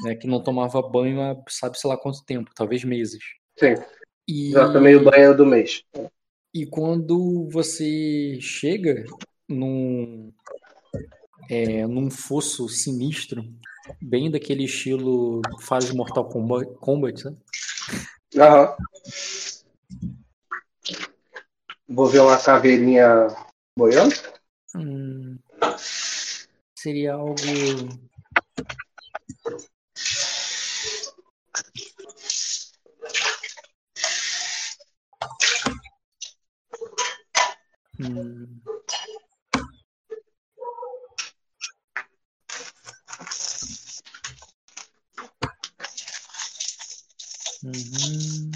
né, 0.03 0.15
que 0.15 0.27
não 0.27 0.41
tomava 0.43 0.81
banho 0.81 1.21
há 1.21 1.35
sabe 1.49 1.79
sei 1.79 1.89
lá 1.89 1.97
quanto 1.97 2.23
tempo, 2.25 2.51
talvez 2.55 2.83
meses. 2.83 3.23
Sim, 3.57 3.75
E 4.27 4.51
já 4.51 4.71
tomei 4.71 4.95
o 4.95 5.03
banho 5.03 5.35
do 5.35 5.45
mês. 5.45 5.83
e 6.53 6.65
quando 6.65 7.47
você 7.49 8.37
chega 8.41 9.05
num, 9.47 10.33
é, 11.49 11.85
num 11.85 12.09
fosso 12.09 12.67
sinistro, 12.69 13.43
bem 14.01 14.29
daquele 14.31 14.63
estilo 14.65 15.41
fase 15.61 15.91
de 15.91 15.95
Mortal 15.95 16.27
Kombat, 16.27 17.21
sabe? 17.21 17.37
Aham. 18.37 18.75
Vou 21.87 22.07
ver 22.07 22.19
uma 22.21 22.41
caveirinha 22.41 23.27
boiando. 23.77 24.15
Hum, 24.73 25.37
seria 26.73 27.13
algo. 27.15 27.35
Hum. 38.03 38.61
Uhum. 47.63 48.51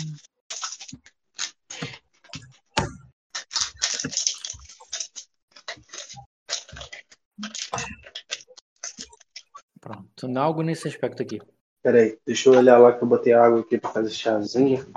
Pronto, 9.80 10.28
não 10.28 10.42
algo 10.42 10.64
nesse 10.64 10.88
aspecto 10.88 11.22
aqui. 11.22 11.40
Peraí, 11.84 12.18
deixa 12.26 12.50
eu 12.50 12.54
olhar 12.58 12.80
lá 12.80 12.98
que 12.98 13.04
eu 13.04 13.08
botei 13.08 13.34
água 13.34 13.60
aqui 13.60 13.78
pra 13.78 13.92
fazer 13.92 14.10
chazinho. 14.10 14.92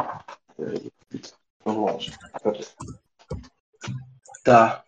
Peraí. 0.57 0.91
Vamos 1.63 1.85
lá. 1.85 2.41
Peraí. 2.43 2.65
Tá, 4.49 4.83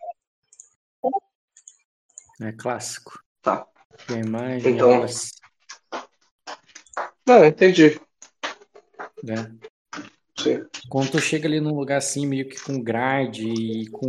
É 2.41 2.51
clássico. 2.51 3.19
tá. 3.43 3.67
A 4.09 4.13
imagem, 4.13 4.73
Então- 4.73 4.91
elas, 4.91 5.29
Não, 7.27 7.45
entendi. 7.45 8.01
né? 9.23 9.55
Sim. 10.39 10.65
Quando 10.89 11.11
tu 11.11 11.19
chega 11.19 11.47
ali 11.47 11.59
num 11.59 11.75
lugar 11.75 11.97
assim, 11.97 12.25
meio 12.25 12.49
que 12.49 12.59
com 12.59 12.81
grade 12.81 13.47
e 13.47 13.87
com 13.91 14.07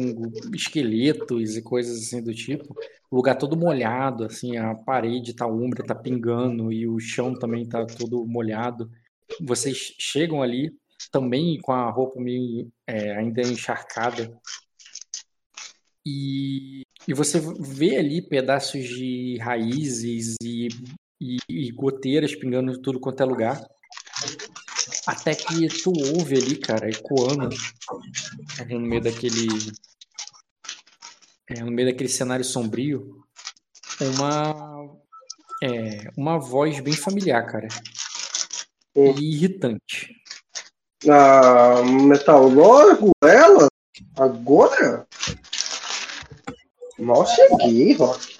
esqueletos 0.54 1.54
e 1.58 1.60
coisas 1.60 1.98
assim 1.98 2.22
do 2.22 2.32
tipo, 2.32 2.74
o 3.10 3.16
lugar 3.16 3.34
todo 3.36 3.54
molhado, 3.54 4.24
assim, 4.24 4.56
a 4.56 4.74
parede 4.74 5.34
tá 5.34 5.46
úmida, 5.46 5.84
tá 5.84 5.94
pingando 5.94 6.72
e 6.72 6.88
o 6.88 6.98
chão 6.98 7.38
também 7.38 7.68
tá 7.68 7.84
todo 7.84 8.24
molhado. 8.24 8.90
Vocês 9.42 9.94
chegam 9.98 10.42
ali 10.42 10.72
também 11.10 11.60
com 11.60 11.72
a 11.72 11.90
roupa 11.90 12.18
meio 12.18 12.72
é, 12.86 13.14
ainda 13.14 13.42
encharcada 13.42 14.34
e, 16.04 16.82
e 17.06 17.14
você 17.14 17.40
vê 17.60 17.96
ali 17.96 18.20
pedaços 18.20 18.84
de 18.84 19.38
raízes 19.38 20.36
e, 20.42 20.68
e, 21.20 21.36
e 21.48 21.70
goteiras 21.70 22.34
pingando 22.34 22.72
em 22.72 22.82
tudo 22.82 23.00
quanto 23.00 23.22
é 23.22 23.26
lugar. 23.26 23.64
Até 25.06 25.34
que 25.34 25.68
tu 25.82 25.92
ouve 26.16 26.36
ali, 26.36 26.56
cara, 26.56 26.88
ecoando 26.88 27.48
ali 28.58 28.74
no 28.74 28.80
meio 28.80 29.02
daquele. 29.02 29.48
é, 31.48 31.60
no 31.62 31.70
meio 31.70 31.90
daquele 31.90 32.08
cenário 32.08 32.44
sombrio, 32.44 33.24
uma. 34.00 34.96
é, 35.62 36.10
uma 36.16 36.38
voz 36.38 36.80
bem 36.80 36.94
familiar, 36.94 37.44
cara. 37.46 37.68
Hum. 38.96 39.14
E 39.18 39.34
irritante. 39.34 40.14
Ah, 41.08 41.82
metal 41.82 42.48
logo, 42.48 43.10
ela? 43.22 43.68
Agora? 44.16 45.06
Mal 47.02 47.26
cheguei, 47.26 47.94
Rock. 47.94 48.36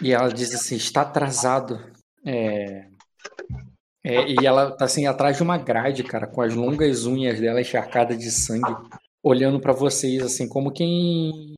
E 0.00 0.12
ela 0.12 0.28
diz 0.28 0.52
assim: 0.52 0.74
está 0.74 1.02
atrasado. 1.02 1.80
É, 2.24 2.88
é, 4.04 4.28
e 4.28 4.44
ela 4.44 4.70
tá 4.76 4.84
assim 4.84 5.06
atrás 5.06 5.36
de 5.36 5.42
uma 5.42 5.58
grade, 5.58 6.02
cara, 6.02 6.26
com 6.26 6.42
as 6.42 6.54
longas 6.54 7.06
unhas 7.06 7.40
dela 7.40 7.60
encharcadas 7.60 8.18
de 8.18 8.30
sangue, 8.30 8.76
olhando 9.22 9.60
pra 9.60 9.72
vocês, 9.72 10.22
assim, 10.22 10.48
como 10.48 10.72
quem. 10.72 11.54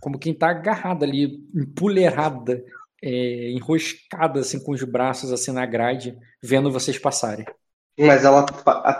Como 0.00 0.18
quem 0.18 0.34
tá 0.34 0.50
agarrada 0.50 1.04
ali, 1.04 1.42
empoleirada, 1.54 2.62
é, 3.02 3.50
enroscada, 3.50 4.40
assim, 4.40 4.62
com 4.62 4.72
os 4.72 4.82
braços 4.84 5.32
assim 5.32 5.50
na 5.50 5.66
grade, 5.66 6.16
vendo 6.42 6.70
vocês 6.70 6.98
passarem. 6.98 7.46
Mas 7.98 8.24
ela 8.24 8.44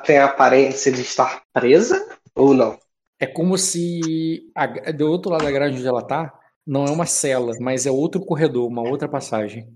tem 0.04 0.18
a 0.18 0.24
aparência 0.24 0.90
de 0.90 1.02
estar 1.02 1.42
presa 1.52 2.08
ou 2.34 2.54
não? 2.54 2.78
É 3.18 3.26
como 3.26 3.56
se 3.56 4.50
a- 4.54 4.92
do 4.92 5.10
outro 5.10 5.30
lado 5.30 5.44
da 5.44 5.50
grade 5.50 5.76
onde 5.76 5.86
ela 5.86 6.02
tá, 6.02 6.32
não 6.66 6.84
é 6.84 6.90
uma 6.90 7.06
cela, 7.06 7.52
mas 7.60 7.86
é 7.86 7.90
outro 7.90 8.20
corredor, 8.20 8.66
uma 8.66 8.82
outra 8.82 9.08
passagem. 9.08 9.66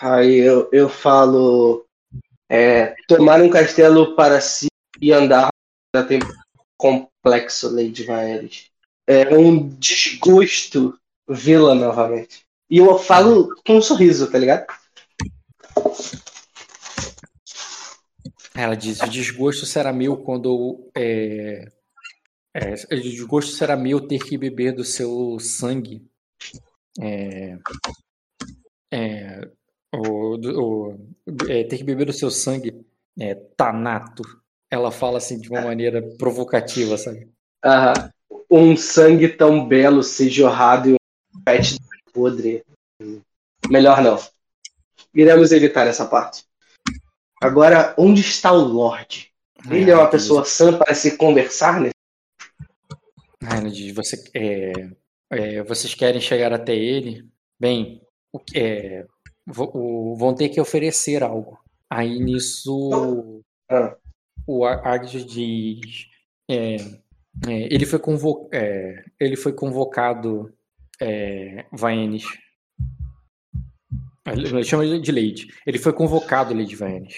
Aí 0.00 0.36
eu, 0.38 0.68
eu 0.72 0.88
falo. 0.88 1.84
É, 2.50 2.94
tomar 3.06 3.42
um 3.42 3.50
castelo 3.50 4.16
para 4.16 4.40
si 4.40 4.68
e 5.00 5.12
andar 5.12 5.48
já 5.94 6.02
tem 6.02 6.18
complexo, 6.78 7.74
Lady 7.74 8.04
Vaeris. 8.04 8.70
É 9.06 9.36
um 9.36 9.68
desgosto 9.68 10.98
vê-la 11.28 11.74
novamente. 11.74 12.42
E 12.70 12.78
eu 12.78 12.98
falo 12.98 13.54
com 13.66 13.76
um 13.78 13.82
sorriso, 13.82 14.30
tá 14.30 14.38
ligado? 14.38 14.66
Ela 18.58 18.74
diz: 18.74 19.00
o 19.00 19.08
desgosto 19.08 19.64
será 19.64 19.92
meu 19.92 20.16
quando. 20.16 20.90
É, 20.96 21.68
é, 22.52 22.74
o 22.92 23.00
desgosto 23.00 23.52
será 23.52 23.76
meu 23.76 24.00
ter 24.00 24.18
que 24.18 24.36
beber 24.36 24.72
do 24.72 24.82
seu 24.84 25.38
sangue. 25.38 26.04
É, 27.00 27.56
é, 28.92 29.48
o, 29.94 30.34
o- 30.34 31.08
é, 31.48 31.62
ter 31.62 31.76
que 31.78 31.84
beber 31.84 32.06
do 32.06 32.12
seu 32.12 32.32
sangue. 32.32 32.84
É, 33.16 33.36
Tanato. 33.56 34.22
Ela 34.68 34.90
fala 34.90 35.18
assim 35.18 35.38
de 35.38 35.48
uma 35.48 35.60
maneira 35.60 36.02
provocativa, 36.18 36.98
sabe? 36.98 37.28
Um 38.50 38.76
sangue 38.76 39.28
tão 39.28 39.66
belo 39.68 40.02
ser 40.02 40.28
jorrado 40.30 40.88
em 40.90 40.94
um 40.94 41.42
pet 41.44 41.78
podre. 42.12 42.64
Melhor 43.70 44.02
não. 44.02 44.18
Iremos 45.14 45.52
evitar 45.52 45.86
essa 45.86 46.04
parte. 46.06 46.47
Agora, 47.40 47.94
onde 47.98 48.20
está 48.20 48.52
o 48.52 48.58
Lorde? 48.64 49.30
Ele 49.70 49.90
é 49.90 49.94
uma 49.94 50.02
Ela 50.02 50.10
diz- 50.10 50.22
pessoa 50.22 50.44
sã 50.44 50.76
para 50.76 50.94
se 50.94 51.16
conversar, 51.16 51.80
né? 51.80 51.90
Ah, 53.42 53.56
ela 53.58 53.70
diz, 53.70 53.94
você, 53.94 54.22
é, 54.34 54.72
é, 55.30 55.62
vocês 55.62 55.94
querem 55.94 56.20
chegar 56.20 56.52
até 56.52 56.74
ele? 56.74 57.24
Bem, 57.58 58.02
é, 58.54 59.06
o- 59.56 60.16
vão 60.16 60.34
ter 60.34 60.48
que 60.48 60.60
oferecer 60.60 61.22
algo. 61.22 61.58
Aí 61.90 62.18
nisso 62.18 62.90
Ah. 63.70 63.96
o 64.46 64.64
Ar- 64.64 64.86
Argus 64.86 65.24
diz, 65.24 66.06
é, 66.50 66.76
é, 66.76 67.72
ele 67.72 67.86
foi 67.86 67.98
convo- 67.98 68.48
é, 68.52 69.04
ele 69.18 69.36
foi 69.36 69.52
convocado, 69.52 70.52
é, 71.00 71.64
Vaenis. 71.72 72.24
Ele 74.32 74.64
chama 74.64 74.98
de 74.98 75.12
Lady. 75.12 75.48
Ele 75.66 75.78
foi 75.78 75.92
convocado, 75.92 76.54
Lady 76.54 76.74
Vaenis, 76.74 77.14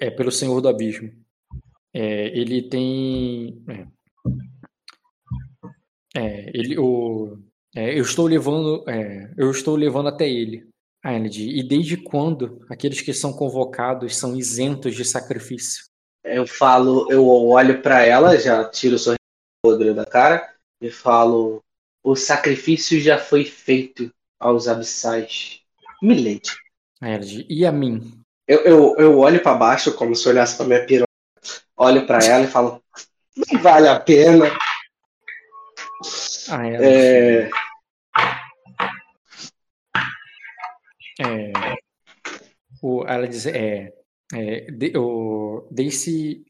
é, 0.00 0.10
pelo 0.10 0.30
Senhor 0.30 0.60
do 0.60 0.68
Abismo. 0.68 1.10
É, 1.92 2.26
ele 2.38 2.68
tem. 2.68 3.62
é, 3.68 3.86
é, 6.16 6.50
ele, 6.54 6.78
o, 6.78 7.38
é, 7.74 7.98
eu 7.98 8.02
estou 8.02 8.26
levando, 8.26 8.84
é, 8.88 9.32
eu 9.36 9.50
estou 9.50 9.76
levando 9.76 10.08
até 10.08 10.28
ele. 10.28 10.68
Ah, 11.02 11.18
diz, 11.18 11.36
e 11.36 11.62
desde 11.62 11.98
quando 11.98 12.64
aqueles 12.70 13.00
que 13.02 13.12
são 13.12 13.32
convocados 13.32 14.16
são 14.16 14.34
isentos 14.34 14.94
de 14.94 15.04
sacrifício? 15.04 15.84
Eu 16.24 16.46
falo, 16.46 17.12
eu 17.12 17.26
olho 17.26 17.82
para 17.82 18.02
ela, 18.02 18.38
já 18.38 18.64
tiro 18.70 18.96
o 18.96 18.98
sorriso 18.98 19.94
da 19.94 20.06
cara 20.06 20.50
e 20.80 20.90
falo: 20.90 21.62
o 22.02 22.16
sacrifício 22.16 23.00
já 23.00 23.18
foi 23.18 23.44
feito 23.44 24.10
aos 24.38 24.68
abissais. 24.68 25.63
Milady. 26.04 26.50
Diz, 27.18 27.46
e 27.48 27.64
a 27.64 27.72
mim? 27.72 28.20
Eu, 28.46 28.60
eu, 28.60 28.96
eu 28.98 29.18
olho 29.18 29.42
para 29.42 29.56
baixo 29.56 29.94
como 29.94 30.14
se 30.14 30.28
olhasse 30.28 30.56
para 30.56 30.66
minha 30.66 30.84
piroca. 30.84 31.08
Olho 31.76 32.06
para 32.06 32.24
ela 32.24 32.44
e 32.44 32.48
falo: 32.48 32.82
não 33.34 33.60
vale 33.60 33.88
a 33.88 33.98
pena. 33.98 34.46
Ah, 36.50 36.66
ela 36.66 36.84
É, 36.84 37.50
É, 41.20 41.52
o, 42.82 43.04
ela 43.06 43.26
diz, 43.28 43.46
é, 43.46 43.92
é, 44.34 44.70
de, 44.70 44.92
o, 44.98 45.66
deixe, 45.70 46.44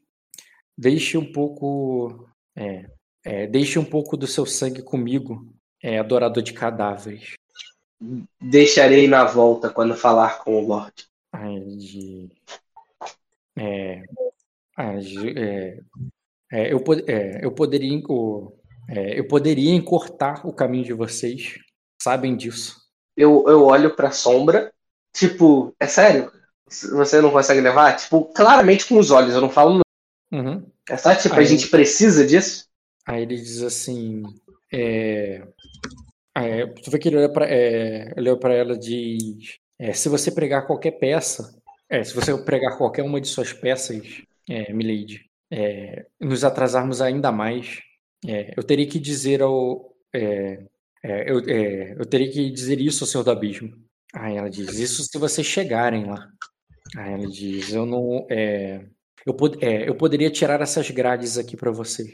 deixe 0.77 1.17
um 1.17 1.31
pouco, 1.31 2.27
é, 2.57 2.89
é, 3.23 3.47
deixe 3.47 3.77
um 3.77 3.85
pouco 3.85 4.17
do 4.17 4.27
seu 4.27 4.45
sangue 4.45 4.81
comigo, 4.81 5.47
é, 5.81 5.99
adorador 5.99 6.41
de 6.43 6.51
cadáveres. 6.51 7.35
Deixarei 8.41 9.07
na 9.07 9.25
volta 9.25 9.69
quando 9.69 9.95
falar 9.95 10.39
com 10.39 10.55
o 10.55 10.67
Lorde. 10.67 11.07
Aí 11.31 12.29
é, 13.57 14.03
é, 14.77 15.79
é, 16.51 16.73
eu, 16.73 16.83
é, 17.07 17.45
eu 17.45 17.51
poderia, 17.51 18.01
é, 18.89 19.19
eu 19.19 19.27
poderia 19.27 19.73
encurtar 19.73 20.45
o 20.45 20.53
caminho 20.53 20.85
de 20.85 20.93
vocês, 20.93 21.59
sabem 22.01 22.35
disso. 22.35 22.77
Eu, 23.15 23.45
eu 23.47 23.63
olho 23.63 23.95
pra 23.95 24.11
sombra, 24.11 24.73
tipo, 25.13 25.73
é 25.79 25.87
sério? 25.87 26.31
Você 26.67 27.21
não 27.21 27.31
consegue 27.31 27.61
levar? 27.61 27.95
Tipo, 27.95 28.25
claramente 28.33 28.85
com 28.87 28.97
os 28.97 29.11
olhos, 29.11 29.33
eu 29.33 29.41
não 29.41 29.49
falo. 29.49 29.81
não. 30.31 30.39
Uhum. 30.39 30.65
É 30.89 30.97
só 30.97 31.15
tipo, 31.15 31.35
a 31.35 31.39
Aí- 31.39 31.45
gente 31.45 31.67
precisa 31.67 32.25
disso? 32.25 32.65
Aí 33.07 33.21
ele 33.21 33.35
diz 33.35 33.61
assim, 33.61 34.23
é, 36.37 36.65
tu 36.67 36.91
vê 36.91 36.99
que 36.99 37.07
ele 37.07 37.17
olha 37.17 37.29
pra, 37.29 37.45
é, 37.47 38.13
olhou 38.17 38.39
ela 38.43 38.73
e 38.73 38.79
diz, 38.79 39.57
é, 39.79 39.93
se 39.93 40.09
você 40.09 40.31
pregar 40.31 40.67
qualquer 40.67 40.91
peça, 40.91 41.55
é, 41.89 42.03
se 42.03 42.13
você 42.13 42.35
pregar 42.43 42.77
qualquer 42.77 43.03
uma 43.03 43.21
de 43.21 43.27
suas 43.27 43.53
peças, 43.53 44.21
é, 44.49 44.73
Milady, 44.73 45.29
é, 45.51 46.05
nos 46.19 46.43
atrasarmos 46.43 47.01
ainda 47.01 47.31
mais, 47.31 47.81
é, 48.27 48.53
eu 48.57 48.63
teria 48.63 48.87
que 48.87 48.99
dizer 48.99 49.41
ao. 49.41 49.93
É, 50.13 50.63
é, 51.03 51.31
eu, 51.31 51.39
eu 51.99 52.05
teria 52.05 52.31
que 52.31 52.49
dizer 52.49 52.79
isso 52.79 53.03
ao 53.03 53.07
Senhor 53.07 53.23
do 53.23 53.31
Abismo. 53.31 53.71
Aí 54.13 54.37
ela 54.37 54.49
diz: 54.49 54.79
Isso 54.79 55.03
se 55.03 55.17
vocês 55.17 55.45
chegarem 55.45 56.05
lá. 56.05 56.27
Aí 56.97 57.13
ela 57.13 57.27
diz: 57.27 57.73
Eu 57.73 57.85
não. 57.85 58.25
Eu, 59.25 59.33
pod 59.33 59.57
eu 59.61 59.95
poderia 59.95 60.29
tirar 60.31 60.61
essas 60.61 60.89
grades 60.89 61.37
aqui 61.37 61.55
para 61.55 61.71
vocês. 61.71 62.11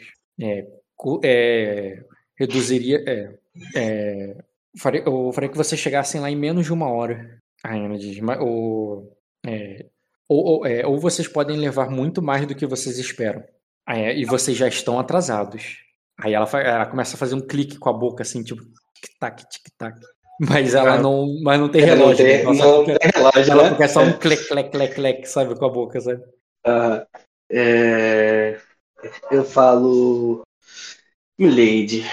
Reduziria. 2.38 3.40
É, 3.76 3.80
é, 3.80 4.38
farei, 4.78 5.04
eu 5.06 5.32
faria 5.34 5.50
que 5.50 5.58
vocês 5.58 5.80
chegassem 5.80 6.22
lá 6.22 6.30
em 6.30 6.36
menos 6.36 6.66
de 6.66 6.74
uma 6.74 6.90
hora. 6.90 7.38
Aí 7.64 7.84
ela 7.84 7.98
diz: 7.98 8.18
ou, 8.40 9.18
é, 9.46 9.86
ou, 10.28 10.44
ou, 10.46 10.66
é, 10.66 10.86
ou, 10.86 11.00
vocês 11.00 11.28
podem 11.28 11.58
levar 11.58 11.90
muito 11.90 12.22
mais 12.22 12.46
do 12.46 12.56
que 12.56 12.66
vocês 12.66 12.98
esperam. 12.98 13.44
Aí, 13.86 14.22
e 14.22 14.26
vocês 14.26 14.58
já 14.58 14.68
estão 14.68 15.00
atrasados. 15.00 15.80
Aí 16.20 16.34
ela, 16.34 16.48
ela 16.60 16.86
começa 16.86 17.16
a 17.16 17.20
fazer 17.20 17.36
um 17.36 17.46
clique 17.46 17.78
com 17.78 17.90
a 17.90 17.94
boca, 17.94 18.24
assim, 18.24 18.44
tipo, 18.44 18.62
tic-tac, 18.96 19.44
tic-tac. 19.50 20.00
Mas 20.40 20.74
ela 20.74 20.98
não, 20.98 21.28
mas 21.44 21.60
não 21.60 21.70
tem 21.70 21.82
relógio. 21.82 22.26
Não 22.44 22.54
tem, 22.54 22.66
não 22.66 22.86
tem 22.86 22.98
relógio, 23.14 23.52
ela 23.52 23.64
né? 23.64 23.70
fica 23.72 23.88
só 23.88 24.02
um 24.02 24.14
clec, 24.14 24.48
clec, 24.48 24.72
clec, 24.72 24.96
clec, 24.96 25.26
sabe, 25.28 25.56
com 25.56 25.66
a 25.66 25.70
boca, 25.70 26.00
sabe? 26.00 26.24
Uh, 26.66 27.06
é... 27.52 28.60
Eu 29.32 29.44
falo, 29.44 30.42
Milady, 31.38 32.06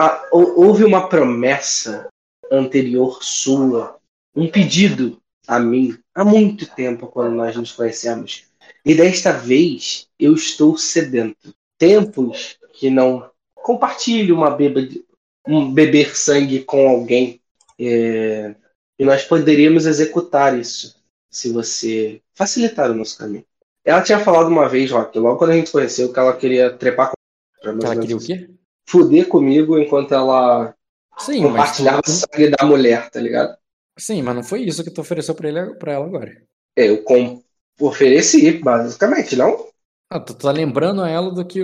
ah, 0.00 0.28
houve 0.30 0.84
uma 0.84 1.08
promessa 1.08 2.08
anterior 2.52 3.18
sua, 3.20 3.98
um 4.32 4.48
pedido 4.48 5.20
a 5.44 5.58
mim 5.58 5.98
há 6.14 6.24
muito 6.24 6.72
tempo 6.72 7.08
quando 7.08 7.34
nós 7.34 7.56
nos 7.56 7.72
conhecemos. 7.72 8.44
E 8.84 8.94
desta 8.94 9.32
vez 9.32 10.06
eu 10.16 10.34
estou 10.34 10.78
sedento. 10.78 11.52
Tempos 11.76 12.58
que 12.74 12.90
não 12.90 13.28
compartilho 13.56 14.36
uma 14.36 14.50
beba 14.50 14.82
de, 14.82 15.04
um 15.44 15.72
beber 15.72 16.16
sangue 16.16 16.62
com 16.62 16.88
alguém 16.88 17.40
é, 17.76 18.54
e 18.96 19.04
nós 19.04 19.24
poderíamos 19.24 19.84
executar 19.84 20.56
isso 20.56 20.96
se 21.28 21.50
você 21.50 22.22
facilitar 22.34 22.88
o 22.88 22.94
nosso 22.94 23.18
caminho. 23.18 23.44
Ela 23.84 24.02
tinha 24.02 24.20
falado 24.20 24.46
uma 24.46 24.68
vez, 24.68 24.92
Rock, 24.92 25.18
logo 25.18 25.38
quando 25.38 25.50
a 25.50 25.54
gente 25.54 25.72
conheceu, 25.72 26.12
que 26.12 26.18
ela 26.20 26.36
queria 26.36 26.70
trepar 26.70 27.10
com 27.10 27.68
ela 27.68 27.96
queria 27.96 28.16
o 28.16 28.20
quê? 28.20 28.48
Fuder 28.88 29.28
comigo 29.28 29.78
enquanto 29.78 30.14
ela 30.14 30.74
Sim, 31.18 31.42
compartilhava 31.42 32.00
mas... 32.06 32.16
o 32.16 32.20
sangue 32.20 32.50
da 32.50 32.64
mulher, 32.64 33.10
tá 33.10 33.20
ligado? 33.20 33.54
Sim, 33.98 34.22
mas 34.22 34.34
não 34.34 34.42
foi 34.42 34.62
isso 34.62 34.82
que 34.82 34.90
tu 34.90 35.02
ofereceu 35.02 35.34
pra, 35.34 35.48
ele, 35.48 35.74
pra 35.74 35.92
ela 35.92 36.06
agora. 36.06 36.42
É, 36.74 36.88
eu 36.88 37.02
com... 37.02 37.42
ofereci, 37.80 38.52
basicamente, 38.52 39.36
não? 39.36 39.66
Ah, 40.10 40.18
tu 40.18 40.32
tá 40.32 40.50
lembrando 40.50 41.02
a 41.02 41.08
ela 41.08 41.30
do 41.30 41.44
que. 41.44 41.62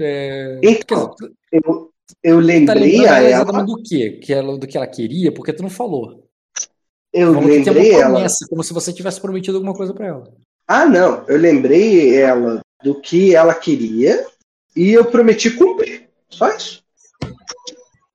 É... 0.00 0.58
Então, 0.64 1.14
eu, 1.52 1.92
eu 2.24 2.40
lembrei 2.40 3.04
tá 3.04 3.14
a 3.14 3.22
ela. 3.22 3.62
Do 3.62 3.80
que? 3.80 4.10
que 4.12 4.32
ela, 4.32 4.58
do 4.58 4.66
que 4.66 4.76
ela 4.76 4.86
queria, 4.86 5.30
porque 5.30 5.52
tu 5.52 5.62
não 5.62 5.70
falou. 5.70 6.28
Eu 7.12 7.34
Falou 7.34 7.48
lembrei 7.48 7.62
que 7.62 7.94
ela. 7.94 8.10
promessa, 8.10 8.46
como 8.48 8.64
se 8.64 8.72
você 8.72 8.92
tivesse 8.92 9.20
prometido 9.20 9.58
alguma 9.58 9.74
coisa 9.74 9.94
pra 9.94 10.06
ela. 10.06 10.34
Ah, 10.66 10.86
não. 10.86 11.24
Eu 11.28 11.36
lembrei 11.36 12.16
ela 12.16 12.60
do 12.82 13.00
que 13.00 13.34
ela 13.34 13.54
queria 13.54 14.26
e 14.74 14.92
eu 14.92 15.04
prometi 15.04 15.50
cumprir. 15.50 16.01
Só 16.32 16.48
isso. 16.48 16.82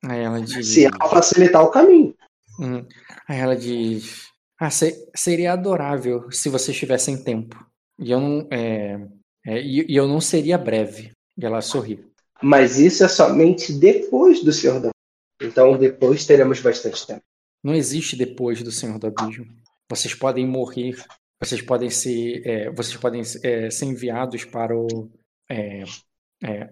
Aí 0.03 0.19
ela 0.21 0.41
diz. 0.41 0.67
Se 0.67 0.85
ela 0.85 1.09
facilitar 1.09 1.63
o 1.63 1.71
caminho. 1.71 2.15
Hum. 2.59 2.85
Aí 3.27 3.37
ela 3.37 3.55
diz. 3.55 4.27
Ah, 4.59 4.71
se, 4.71 5.07
seria 5.15 5.53
adorável 5.53 6.31
se 6.31 6.49
vocês 6.49 6.75
tivessem 6.75 7.23
tempo. 7.23 7.63
E 7.99 8.11
eu 8.11 8.19
não. 8.19 8.47
É, 8.51 8.99
é, 9.45 9.61
e, 9.61 9.85
e 9.91 9.95
eu 9.95 10.07
não 10.07 10.19
seria 10.19 10.57
breve. 10.57 11.11
E 11.37 11.45
ela 11.45 11.61
sorri. 11.61 12.03
Mas 12.41 12.79
isso 12.79 13.03
é 13.03 13.07
somente 13.07 13.71
depois 13.73 14.43
do 14.43 14.51
Senhor 14.51 14.79
do 14.79 14.89
Abismo. 14.89 14.93
Então 15.41 15.77
depois 15.77 16.25
teremos 16.25 16.59
bastante 16.59 17.05
tempo. 17.05 17.21
Não 17.63 17.73
existe 17.73 18.15
depois 18.15 18.61
do 18.63 18.71
Senhor 18.71 18.97
do 18.97 19.07
Abismo. 19.07 19.45
Vocês 19.89 20.13
podem 20.13 20.45
morrer, 20.45 20.95
vocês 21.41 21.61
podem 21.61 21.89
ser, 21.89 22.45
é, 22.45 22.69
vocês 22.71 22.97
podem 22.97 23.21
é, 23.43 23.69
ser 23.69 23.85
enviados 23.85 24.43
para 24.45 24.75
o, 24.75 25.09
é, 25.49 25.83
é, 26.43 26.69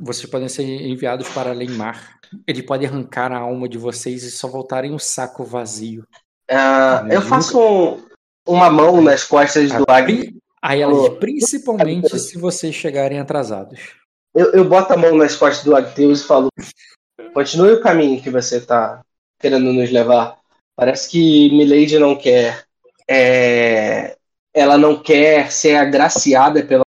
vocês 0.00 0.28
podem 0.28 0.48
ser 0.48 0.64
enviados 0.64 1.28
para 1.28 1.52
Leimar. 1.52 2.18
Ele 2.46 2.62
pode 2.62 2.84
arrancar 2.84 3.30
a 3.30 3.38
alma 3.38 3.68
de 3.68 3.78
vocês 3.78 4.24
e 4.24 4.30
só 4.30 4.48
voltarem 4.48 4.92
um 4.92 4.98
saco 4.98 5.44
vazio. 5.44 6.04
Uh, 6.50 7.10
eu 7.10 7.22
faço 7.22 7.58
um, 7.58 8.02
uma 8.46 8.68
mão 8.70 9.00
nas 9.00 9.24
costas 9.24 9.70
do 9.70 9.84
Agni. 9.88 10.36
Aí 10.60 10.80
ela 10.80 11.08
diz, 11.08 11.18
principalmente 11.18 12.18
se 12.18 12.38
vocês 12.38 12.74
chegarem 12.74 13.20
atrasados. 13.20 13.80
Eu, 14.34 14.52
eu 14.52 14.64
boto 14.64 14.92
a 14.92 14.96
mão 14.96 15.16
nas 15.16 15.36
costas 15.36 15.64
do 15.64 15.76
Agteus 15.76 16.22
e 16.22 16.26
falo: 16.26 16.48
continue 17.32 17.74
o 17.74 17.80
caminho 17.80 18.20
que 18.20 18.30
você 18.30 18.56
está 18.56 19.00
querendo 19.38 19.72
nos 19.72 19.90
levar. 19.90 20.38
Parece 20.74 21.08
que 21.08 21.50
Milady 21.50 21.98
não 21.98 22.16
quer. 22.16 22.64
É, 23.08 24.16
ela 24.52 24.76
não 24.76 25.00
quer 25.00 25.52
ser 25.52 25.76
agraciada 25.76 26.64
pela 26.64 26.82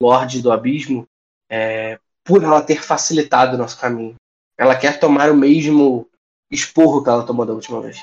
Lorde 0.00 0.40
do 0.40 0.52
Abismo 0.52 1.06
é, 1.52 1.98
por 2.24 2.42
ela 2.42 2.62
ter 2.62 2.82
facilitado 2.82 3.54
o 3.54 3.58
nosso 3.58 3.78
caminho. 3.78 4.14
Ela 4.56 4.74
quer 4.74 4.98
tomar 4.98 5.30
o 5.30 5.36
mesmo 5.36 6.08
esporro 6.50 7.02
que 7.02 7.10
ela 7.10 7.26
tomou 7.26 7.44
da 7.44 7.52
última 7.52 7.82
vez. 7.82 8.02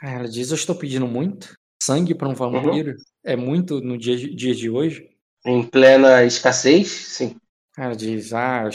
Ela 0.00 0.28
diz: 0.28 0.50
Eu 0.50 0.54
estou 0.54 0.76
pedindo 0.76 1.06
muito. 1.06 1.54
Sangue 1.82 2.14
para 2.14 2.28
um 2.28 2.34
vampiro 2.34 2.92
uhum. 2.92 2.96
é 3.24 3.36
muito 3.36 3.80
no 3.80 3.96
dia, 3.96 4.16
dia 4.16 4.54
de 4.54 4.70
hoje? 4.70 5.10
Em 5.44 5.62
plena 5.62 6.24
escassez, 6.24 6.88
sim. 6.88 7.36
Ela 7.76 7.96
diz: 7.96 8.32
Ah, 8.32 8.68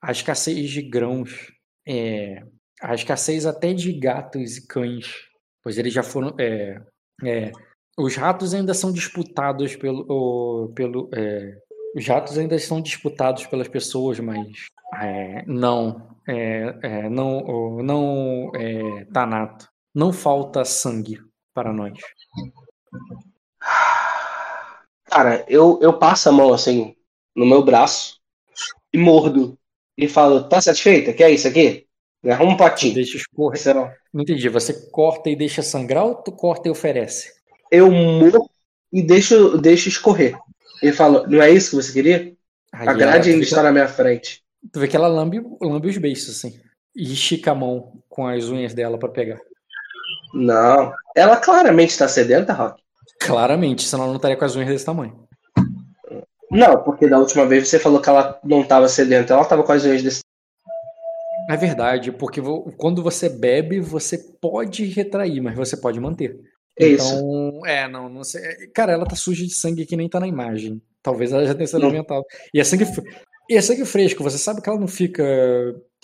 a 0.00 0.12
escassez 0.12 0.70
de 0.70 0.82
grãos. 0.82 1.52
É, 1.86 2.42
a 2.80 2.94
escassez 2.94 3.46
até 3.46 3.72
de 3.72 3.92
gatos 3.92 4.56
e 4.56 4.66
cães. 4.66 5.26
Pois 5.62 5.76
eles 5.76 5.92
já 5.92 6.02
foram. 6.02 6.34
É, 6.38 6.80
é, 7.24 7.52
os 7.96 8.16
ratos 8.16 8.54
ainda 8.54 8.74
são 8.74 8.92
disputados 8.92 9.74
pelo. 9.76 10.04
O, 10.08 10.68
pelo 10.74 11.08
é, 11.14 11.63
os 11.94 12.06
ratos 12.06 12.36
ainda 12.36 12.58
são 12.58 12.80
disputados 12.80 13.46
pelas 13.46 13.68
pessoas, 13.68 14.18
mas 14.18 14.66
é, 15.00 15.44
não. 15.46 16.08
É, 16.26 16.74
é, 16.82 17.08
não, 17.08 17.82
não 17.82 18.50
é, 18.54 19.04
Tanato. 19.12 19.68
Não 19.94 20.12
falta 20.12 20.64
sangue 20.64 21.20
para 21.52 21.72
nós. 21.72 21.98
Cara, 25.04 25.44
eu, 25.48 25.78
eu 25.80 25.98
passo 25.98 26.28
a 26.28 26.32
mão 26.32 26.52
assim 26.52 26.96
no 27.36 27.46
meu 27.46 27.62
braço 27.62 28.18
e 28.92 28.98
mordo. 28.98 29.56
E 29.96 30.08
falo, 30.08 30.48
tá 30.48 30.60
satisfeita? 30.60 31.12
Quer 31.12 31.30
isso 31.30 31.46
aqui? 31.46 31.86
Arruma 32.26 32.54
um 32.54 32.56
potinho. 32.56 32.94
Deixa 32.94 33.16
escorrer. 33.16 33.60
Não 34.12 34.22
entendi. 34.22 34.48
Você 34.48 34.90
corta 34.90 35.30
e 35.30 35.36
deixa 35.36 35.62
sangrar 35.62 36.04
ou 36.04 36.14
tu 36.16 36.32
corta 36.32 36.68
e 36.68 36.70
oferece? 36.70 37.32
Eu 37.70 37.90
morro 37.90 38.50
e 38.92 39.02
deixo, 39.02 39.58
deixo 39.58 39.88
escorrer. 39.88 40.36
Ele 40.84 40.92
fala, 40.92 41.26
não 41.26 41.40
é 41.40 41.50
isso 41.50 41.70
que 41.70 41.76
você 41.76 41.92
queria? 41.92 42.34
Aí 42.70 42.86
a 42.86 42.92
grade 42.92 43.30
ainda 43.30 43.42
está 43.42 43.62
na 43.62 43.72
minha 43.72 43.88
frente. 43.88 44.42
Tu 44.70 44.78
vê 44.78 44.86
que 44.86 44.94
ela 44.94 45.08
lambe, 45.08 45.42
lambe 45.62 45.88
os 45.88 45.96
beiços, 45.96 46.36
assim. 46.36 46.60
E 46.94 47.10
estica 47.14 47.52
a 47.52 47.54
mão 47.54 48.02
com 48.06 48.26
as 48.26 48.50
unhas 48.50 48.74
dela 48.74 48.98
para 48.98 49.08
pegar. 49.08 49.40
Não. 50.34 50.92
Ela 51.16 51.38
claramente 51.38 51.90
está 51.90 52.06
sedenta, 52.06 52.52
Rock. 52.52 52.82
Claramente, 53.18 53.82
senão 53.82 54.02
ela 54.02 54.12
não 54.12 54.16
estaria 54.16 54.36
com 54.36 54.44
as 54.44 54.54
unhas 54.56 54.68
desse 54.68 54.84
tamanho. 54.84 55.26
Não, 56.50 56.82
porque 56.82 57.08
da 57.08 57.18
última 57.18 57.46
vez 57.46 57.66
você 57.66 57.78
falou 57.78 58.00
que 58.00 58.08
ela 58.10 58.38
não 58.44 58.60
estava 58.60 58.88
sedenta, 58.88 59.32
ela 59.32 59.42
estava 59.42 59.62
com 59.62 59.72
as 59.72 59.84
unhas 59.84 60.02
desse 60.02 60.20
É 61.48 61.56
verdade, 61.56 62.12
porque 62.12 62.42
quando 62.76 63.02
você 63.02 63.30
bebe, 63.30 63.80
você 63.80 64.18
pode 64.18 64.84
retrair, 64.84 65.40
mas 65.40 65.56
você 65.56 65.76
pode 65.76 65.98
manter. 65.98 66.38
É 66.78 66.88
então, 66.88 67.06
isso. 67.06 67.66
é, 67.66 67.88
não, 67.88 68.08
não 68.08 68.24
sei. 68.24 68.42
Cara, 68.74 68.92
ela 68.92 69.06
tá 69.06 69.14
suja 69.14 69.44
de 69.44 69.54
sangue 69.54 69.86
que 69.86 69.96
nem 69.96 70.08
tá 70.08 70.18
na 70.18 70.26
imagem. 70.26 70.82
Talvez 71.02 71.32
ela 71.32 71.46
já 71.46 71.54
tenha 71.54 71.66
sido 71.66 71.84
alimentada. 71.84 72.24
E 72.52 72.60
é 72.60 72.64
sangue, 72.64 72.86
e 73.48 73.56
é 73.56 73.60
sangue 73.60 73.84
fresco, 73.84 74.22
você 74.22 74.38
sabe 74.38 74.62
que 74.62 74.68
ela 74.68 74.80
não 74.80 74.88
fica 74.88 75.22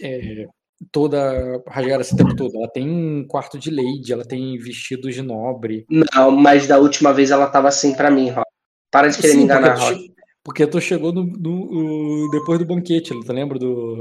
é, 0.00 0.46
toda 0.92 1.62
rasgada 1.66 2.02
esse 2.02 2.16
tempo 2.16 2.36
todo. 2.36 2.56
Ela 2.56 2.68
tem 2.68 2.88
um 2.88 3.26
quarto 3.26 3.58
de 3.58 3.70
lady, 3.70 4.12
ela 4.12 4.24
tem 4.24 4.58
vestidos 4.58 5.14
de 5.14 5.22
nobre. 5.22 5.86
Não, 5.88 6.30
mas 6.30 6.66
da 6.66 6.78
última 6.78 7.12
vez 7.12 7.30
ela 7.30 7.46
tava 7.48 7.68
assim 7.68 7.94
para 7.94 8.10
mim, 8.10 8.30
Rock. 8.30 8.48
Para 8.90 9.08
de 9.08 9.16
querer 9.16 9.32
Sim, 9.32 9.38
me 9.38 9.44
enganar, 9.44 9.74
porque 9.74 9.94
Rock. 9.94 10.14
Porque 10.42 10.66
tu 10.66 10.80
chegou 10.80 11.12
no, 11.12 11.24
no, 11.24 11.66
no, 11.70 12.30
depois 12.30 12.58
do 12.58 12.66
banquete, 12.66 13.10
tu 13.10 13.32
lembra 13.32 13.58
do, 13.58 13.98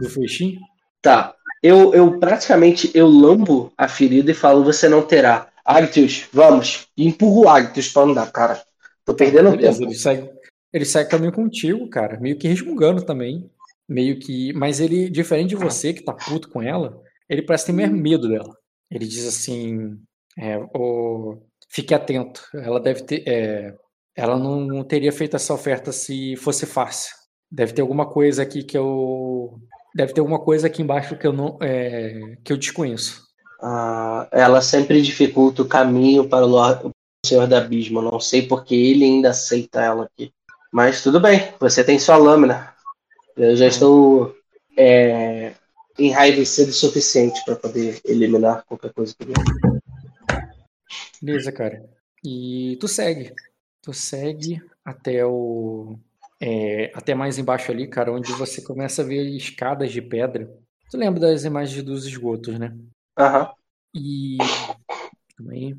do 0.00 0.10
feixinho? 0.10 0.58
Tá. 1.00 1.34
Eu, 1.62 1.94
eu 1.94 2.18
praticamente 2.18 2.90
eu 2.94 3.06
lambo 3.06 3.72
a 3.76 3.86
ferida 3.86 4.30
e 4.30 4.34
falo, 4.34 4.64
você 4.64 4.88
não 4.88 5.02
terá. 5.02 5.51
Agtius, 5.64 6.28
vamos. 6.32 6.88
E 6.96 7.06
empurro 7.06 7.44
o 7.44 7.48
Agtius 7.48 7.88
pra 7.88 8.02
andar, 8.02 8.30
cara. 8.30 8.62
Tô 9.04 9.14
perdendo 9.14 9.50
Beleza, 9.50 9.78
tempo. 9.78 9.90
Ele 9.90 9.98
sai, 9.98 10.30
ele 10.72 10.84
sai 10.84 11.06
caminho 11.06 11.32
contigo, 11.32 11.88
cara. 11.88 12.18
Meio 12.20 12.38
que 12.38 12.48
resmungando 12.48 13.04
também. 13.04 13.50
Meio 13.88 14.18
que. 14.18 14.52
Mas 14.52 14.80
ele, 14.80 15.10
diferente 15.10 15.50
de 15.50 15.56
você, 15.56 15.92
que 15.92 16.04
tá 16.04 16.12
puto 16.12 16.48
com 16.48 16.62
ela, 16.62 17.00
ele 17.28 17.42
parece 17.42 17.66
ter 17.66 17.72
mais 17.72 17.90
medo 17.90 18.28
dela. 18.28 18.56
Ele 18.90 19.06
diz 19.06 19.26
assim. 19.26 19.98
É. 20.38 20.58
Fique 21.68 21.94
atento. 21.94 22.42
Ela 22.54 22.80
deve 22.80 23.02
ter. 23.02 23.22
É... 23.26 23.74
ela 24.16 24.36
não 24.36 24.84
teria 24.84 25.12
feito 25.12 25.36
essa 25.36 25.54
oferta 25.54 25.92
se 25.92 26.36
fosse 26.36 26.66
fácil. 26.66 27.14
Deve 27.50 27.72
ter 27.72 27.82
alguma 27.82 28.06
coisa 28.06 28.42
aqui 28.42 28.62
que 28.62 28.76
eu. 28.76 29.58
Deve 29.94 30.14
ter 30.14 30.20
alguma 30.20 30.40
coisa 30.40 30.66
aqui 30.66 30.80
embaixo 30.80 31.18
que 31.18 31.26
eu 31.26 31.32
não. 31.32 31.58
É, 31.60 32.36
que 32.42 32.52
eu 32.52 32.56
desconheço. 32.56 33.21
Ah, 33.62 34.26
ela 34.32 34.60
sempre 34.60 35.00
dificulta 35.00 35.62
o 35.62 35.68
caminho 35.68 36.28
para 36.28 36.44
o, 36.44 36.48
Lord, 36.48 36.88
o 36.88 36.92
Senhor 37.24 37.46
do 37.46 37.54
Abismo. 37.54 38.02
Não 38.02 38.18
sei 38.18 38.42
porque 38.42 38.74
ele 38.74 39.04
ainda 39.04 39.30
aceita 39.30 39.80
ela 39.80 40.04
aqui. 40.04 40.32
Mas 40.72 41.02
tudo 41.02 41.20
bem, 41.20 41.52
você 41.60 41.84
tem 41.84 41.98
sua 41.98 42.16
lâmina. 42.16 42.74
Eu 43.36 43.54
já 43.54 43.68
estou 43.68 44.34
é, 44.76 45.52
enraivecido 45.96 46.70
o 46.70 46.74
suficiente 46.74 47.40
para 47.44 47.54
poder 47.54 48.00
eliminar 48.04 48.64
qualquer 48.64 48.92
coisa 48.92 49.14
que 49.16 49.26
vier. 49.26 49.36
Beleza, 51.22 51.52
cara. 51.52 51.88
E 52.24 52.76
tu 52.80 52.88
segue. 52.88 53.32
Tu 53.80 53.92
segue 53.92 54.60
até 54.84 55.24
o. 55.24 55.96
É, 56.40 56.90
até 56.94 57.14
mais 57.14 57.38
embaixo 57.38 57.70
ali, 57.70 57.86
cara, 57.86 58.12
onde 58.12 58.32
você 58.32 58.60
começa 58.60 59.02
a 59.02 59.04
ver 59.04 59.22
escadas 59.36 59.92
de 59.92 60.02
pedra. 60.02 60.52
Tu 60.90 60.96
lembra 60.96 61.20
das 61.20 61.44
imagens 61.44 61.82
dos 61.84 62.06
esgotos, 62.06 62.58
né? 62.58 62.76
Aham. 63.16 63.54
E. 63.94 64.38
Também. 65.36 65.78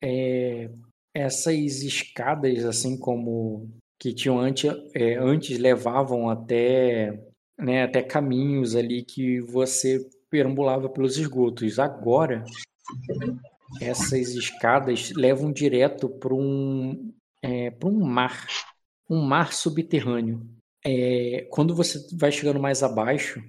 É, 0.00 0.70
essas 1.14 1.82
escadas, 1.82 2.64
assim 2.64 2.98
como 2.98 3.68
que 3.98 4.12
tinham 4.14 4.38
antes, 4.38 4.70
é, 4.94 5.16
antes 5.16 5.58
levavam 5.58 6.30
até, 6.30 7.20
né, 7.58 7.82
até 7.84 8.02
caminhos 8.02 8.76
ali 8.76 9.04
que 9.04 9.40
você 9.40 10.08
perambulava 10.30 10.88
pelos 10.88 11.18
esgotos. 11.18 11.78
Agora, 11.78 12.44
essas 13.80 14.30
escadas 14.34 15.10
levam 15.12 15.52
direto 15.52 16.08
para 16.08 16.34
um, 16.34 17.12
é, 17.42 17.72
um 17.84 18.04
mar, 18.04 18.46
um 19.08 19.20
mar 19.22 19.52
subterrâneo. 19.52 20.48
É, 20.84 21.46
quando 21.50 21.74
você 21.74 22.06
vai 22.16 22.30
chegando 22.32 22.60
mais 22.60 22.82
abaixo, 22.82 23.42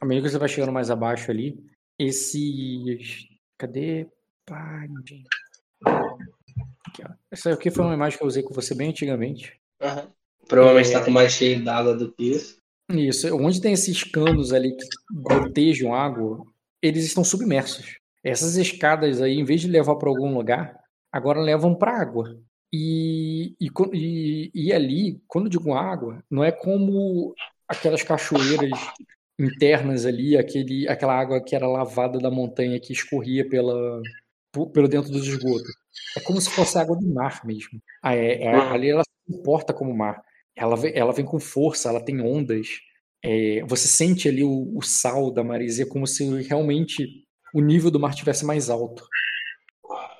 à 0.00 0.06
medida 0.06 0.26
que 0.26 0.32
você 0.32 0.38
vai 0.38 0.48
chegando 0.48 0.72
mais 0.72 0.90
abaixo 0.90 1.30
ali, 1.30 1.58
esses. 1.98 3.26
Cadê? 3.58 4.08
Pague. 4.46 5.24
Aqui, 6.86 7.02
ó. 7.04 7.12
Essa 7.30 7.52
aqui 7.52 7.70
foi 7.70 7.84
uma 7.84 7.94
imagem 7.94 8.18
que 8.18 8.24
eu 8.24 8.28
usei 8.28 8.42
com 8.42 8.54
você 8.54 8.74
bem 8.74 8.90
antigamente. 8.90 9.60
Aham. 9.80 10.10
Provavelmente 10.48 10.86
está 10.86 11.04
com 11.04 11.10
mais 11.10 11.32
cheio 11.32 11.64
d'água 11.64 11.94
do 11.94 12.12
que 12.12 12.24
isso. 12.24 12.60
Isso, 12.90 13.34
onde 13.34 13.60
tem 13.60 13.72
esses 13.72 14.02
canos 14.02 14.52
ali 14.52 14.76
que 14.76 14.84
gotejam 15.12 15.94
água, 15.94 16.44
eles 16.82 17.04
estão 17.04 17.24
submersos. 17.24 17.96
Essas 18.24 18.56
escadas 18.56 19.20
aí, 19.22 19.38
em 19.38 19.44
vez 19.44 19.60
de 19.60 19.68
levar 19.68 19.96
para 19.96 20.08
algum 20.08 20.34
lugar, 20.34 20.78
agora 21.10 21.40
levam 21.40 21.74
para 21.74 22.00
água. 22.00 22.38
E, 22.72 23.54
e, 23.60 23.70
e, 23.92 24.50
e, 24.54 24.72
ali, 24.72 25.22
quando 25.26 25.46
eu 25.46 25.50
digo 25.50 25.74
água, 25.74 26.22
não 26.30 26.42
é 26.42 26.50
como 26.50 27.34
aquelas 27.72 28.02
cachoeiras 28.02 28.70
internas 29.38 30.06
ali, 30.06 30.36
aquele, 30.36 30.88
aquela 30.88 31.18
água 31.18 31.42
que 31.42 31.54
era 31.56 31.66
lavada 31.66 32.18
da 32.18 32.30
montanha 32.30 32.78
que 32.78 32.92
escorria 32.92 33.48
pela, 33.48 34.00
pelo 34.72 34.88
dentro 34.88 35.10
dos 35.10 35.26
esgotos. 35.26 35.72
É 36.16 36.20
como 36.20 36.40
se 36.40 36.50
fosse 36.50 36.78
água 36.78 36.96
do 36.96 37.06
mar 37.12 37.44
mesmo. 37.44 37.80
Ah, 38.02 38.14
é, 38.14 38.42
é, 38.44 38.54
ali 38.54 38.90
ela 38.90 39.02
se 39.02 39.32
comporta 39.34 39.72
como 39.72 39.94
mar. 39.94 40.22
Ela 40.54 40.76
vem, 40.76 40.92
ela 40.94 41.12
vem 41.12 41.24
com 41.24 41.40
força, 41.40 41.88
ela 41.88 42.04
tem 42.04 42.20
ondas. 42.20 42.68
É, 43.24 43.62
você 43.66 43.88
sente 43.88 44.28
ali 44.28 44.44
o, 44.44 44.76
o, 44.76 44.82
sal 44.82 45.30
da 45.30 45.44
maresia 45.44 45.86
como 45.86 46.06
se 46.06 46.24
realmente 46.42 47.24
o 47.54 47.60
nível 47.60 47.90
do 47.90 48.00
mar 48.00 48.14
tivesse 48.14 48.44
mais 48.44 48.68
alto. 48.68 49.06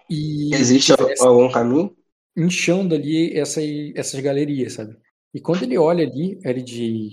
E 0.08 0.54
Existe 0.54 0.92
algum 1.20 1.50
caminho? 1.50 1.96
Inchando 2.36 2.94
ali 2.94 3.36
essa, 3.36 3.60
essas 3.94 4.20
galerias, 4.20 4.74
sabe? 4.74 4.96
E 5.34 5.40
quando 5.40 5.62
ele 5.62 5.78
olha 5.78 6.04
ali, 6.04 6.38
ele 6.44 6.62
diz: 6.62 7.12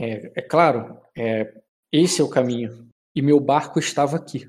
É, 0.00 0.32
é 0.36 0.42
claro, 0.42 0.98
é, 1.16 1.52
esse 1.92 2.20
é 2.20 2.24
o 2.24 2.30
caminho. 2.30 2.88
E 3.14 3.22
meu 3.22 3.38
barco 3.38 3.78
estava 3.78 4.16
aqui. 4.16 4.46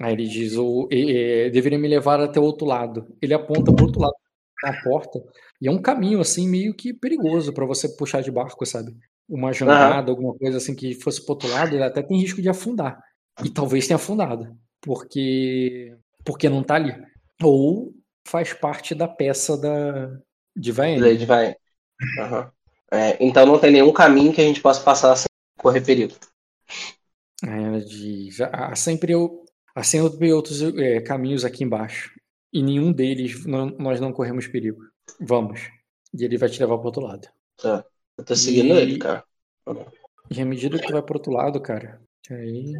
Aí 0.00 0.12
ele 0.12 0.26
diz: 0.26 0.56
o, 0.56 0.88
é, 0.90 1.50
deveria 1.50 1.78
me 1.78 1.88
levar 1.88 2.20
até 2.20 2.38
o 2.38 2.44
outro 2.44 2.66
lado. 2.66 3.16
Ele 3.20 3.34
aponta 3.34 3.72
para 3.72 3.82
o 3.82 3.86
outro 3.86 4.00
lado 4.00 4.14
da 4.62 4.72
porta. 4.82 5.22
E 5.60 5.68
é 5.68 5.70
um 5.70 5.80
caminho, 5.80 6.20
assim, 6.20 6.48
meio 6.48 6.74
que 6.74 6.92
perigoso 6.92 7.52
para 7.52 7.66
você 7.66 7.88
puxar 7.88 8.20
de 8.22 8.30
barco, 8.30 8.64
sabe? 8.64 8.96
Uma 9.28 9.52
jangada, 9.52 10.10
uhum. 10.10 10.18
alguma 10.18 10.38
coisa 10.38 10.58
assim 10.58 10.74
que 10.74 10.94
fosse 10.94 11.22
pro 11.22 11.32
outro 11.32 11.48
lado, 11.48 11.74
ele 11.74 11.84
até 11.84 12.02
tem 12.02 12.18
risco 12.18 12.42
de 12.42 12.48
afundar. 12.48 13.00
E 13.44 13.50
talvez 13.50 13.86
tenha 13.86 13.96
afundado, 13.96 14.56
porque 14.80 15.96
porque 16.24 16.48
não 16.48 16.62
tá 16.62 16.76
ali. 16.76 16.94
Ou 17.42 17.94
faz 18.26 18.52
parte 18.52 18.94
da 18.94 19.08
peça 19.08 19.56
da 19.56 20.16
de 20.54 20.70
Vaene. 20.70 21.16
De 21.16 21.26
Vaene. 21.26 21.56
Uhum. 22.18 22.50
É, 22.92 23.16
então 23.24 23.46
não 23.46 23.58
tem 23.58 23.70
nenhum 23.72 23.92
caminho 23.92 24.32
que 24.32 24.40
a 24.40 24.44
gente 24.44 24.60
possa 24.60 24.82
passar 24.82 25.16
sem 25.16 25.26
correr 25.58 25.80
perigo. 25.80 26.14
É, 27.42 27.78
de, 27.80 28.30
já, 28.30 28.48
há 28.48 28.76
sempre, 28.76 29.14
há 29.74 29.82
sempre 29.82 30.32
outros 30.32 30.62
é, 30.62 31.00
caminhos 31.00 31.44
aqui 31.44 31.64
embaixo. 31.64 32.12
E 32.52 32.62
nenhum 32.62 32.92
deles 32.92 33.46
não, 33.46 33.66
nós 33.78 33.98
não 33.98 34.12
corremos 34.12 34.46
perigo. 34.46 34.82
Vamos. 35.20 35.60
E 36.12 36.24
ele 36.24 36.36
vai 36.36 36.50
te 36.50 36.60
levar 36.60 36.76
pro 36.76 36.86
outro 36.86 37.02
lado. 37.02 37.26
Tá. 37.56 37.84
Eu 38.18 38.24
tô 38.24 38.36
seguindo 38.36 38.74
e... 38.74 38.78
ele, 38.78 38.98
cara. 38.98 39.24
E 40.30 40.40
à 40.40 40.44
medida 40.44 40.78
que 40.78 40.86
tu 40.86 40.92
vai 40.92 41.02
pro 41.02 41.16
outro 41.16 41.32
lado, 41.32 41.60
cara, 41.60 42.00
aí. 42.30 42.72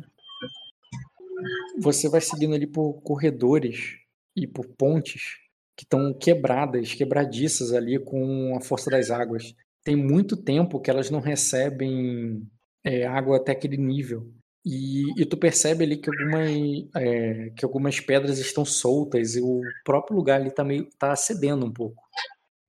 Você 1.80 2.08
vai 2.08 2.20
seguindo 2.20 2.54
ali 2.54 2.66
por 2.66 3.00
corredores 3.02 3.96
e 4.36 4.46
por 4.46 4.66
pontes 4.76 5.38
que 5.76 5.84
estão 5.84 6.12
quebradas, 6.12 6.94
quebradiças 6.94 7.72
ali 7.72 7.98
com 7.98 8.56
a 8.56 8.60
força 8.60 8.90
das 8.90 9.10
águas. 9.10 9.54
Tem 9.84 9.96
muito 9.96 10.36
tempo 10.36 10.80
que 10.80 10.90
elas 10.90 11.10
não 11.10 11.20
recebem 11.20 12.42
é, 12.84 13.06
água 13.06 13.36
até 13.36 13.52
aquele 13.52 13.76
nível. 13.76 14.30
E, 14.64 15.20
e 15.20 15.26
tu 15.26 15.36
percebe 15.36 15.84
ali 15.84 15.96
que 15.96 16.08
algumas, 16.08 16.50
é, 16.96 17.50
que 17.56 17.64
algumas 17.64 17.98
pedras 17.98 18.38
estão 18.38 18.64
soltas 18.64 19.34
e 19.34 19.40
o 19.40 19.60
próprio 19.84 20.16
lugar 20.16 20.40
ali 20.40 20.52
tá 20.52 20.62
meio 20.62 20.88
tá 20.98 21.16
cedendo 21.16 21.66
um 21.66 21.72
pouco. 21.72 22.02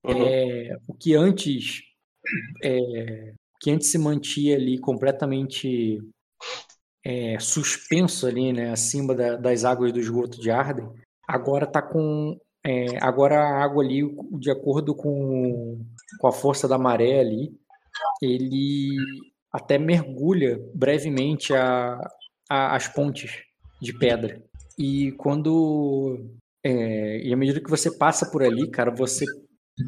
Uhum. 0.03 0.25
É, 0.25 0.75
o 0.88 0.93
que 0.93 1.13
antes 1.13 1.84
é, 2.63 3.34
que 3.61 3.71
antes 3.71 3.89
se 3.89 3.97
mantinha 3.97 4.55
ali 4.55 4.80
completamente 4.80 6.01
é, 7.05 7.38
suspenso 7.39 8.25
ali, 8.25 8.51
né, 8.51 8.71
acima 8.71 9.13
da, 9.13 9.35
das 9.35 9.63
águas 9.63 9.91
do 9.91 9.99
esgoto 9.99 10.39
de 10.41 10.49
Arden, 10.49 10.89
agora 11.27 11.67
tá 11.67 11.81
com 11.81 12.39
é, 12.65 12.98
agora 13.02 13.40
a 13.40 13.64
água 13.64 13.84
ali, 13.84 14.02
de 14.40 14.49
acordo 14.49 14.95
com, 14.95 15.85
com 16.19 16.27
a 16.27 16.31
força 16.31 16.68
da 16.68 16.77
maré 16.77 17.19
ali, 17.19 17.52
ele 18.22 18.95
até 19.52 19.77
mergulha 19.77 20.60
brevemente 20.73 21.53
a, 21.53 21.99
a, 22.49 22.76
as 22.76 22.88
pontes 22.88 23.44
de 23.81 23.98
pedra. 23.98 24.41
E 24.77 25.11
quando. 25.14 26.26
É, 26.65 27.19
e 27.27 27.34
à 27.34 27.35
medida 27.35 27.61
que 27.61 27.69
você 27.69 27.91
passa 27.91 28.31
por 28.31 28.41
ali, 28.41 28.72
cara, 28.72 28.90
você 28.90 29.26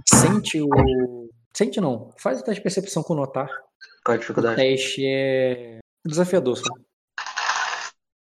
sente 0.08 0.62
o. 0.62 1.30
Sente 1.56 1.80
não. 1.80 2.12
Faz 2.20 2.42
o 2.42 2.44
teste 2.44 2.60
de 2.60 2.64
percepção 2.64 3.02
com 3.02 3.16
notar. 3.16 3.50
Qual 4.04 4.16
a 4.16 4.20
dificuldade? 4.20 4.56
O 4.56 4.58
teste 4.58 5.06
é 5.06 5.80
desafiador, 6.06 6.58
só. 6.58 6.74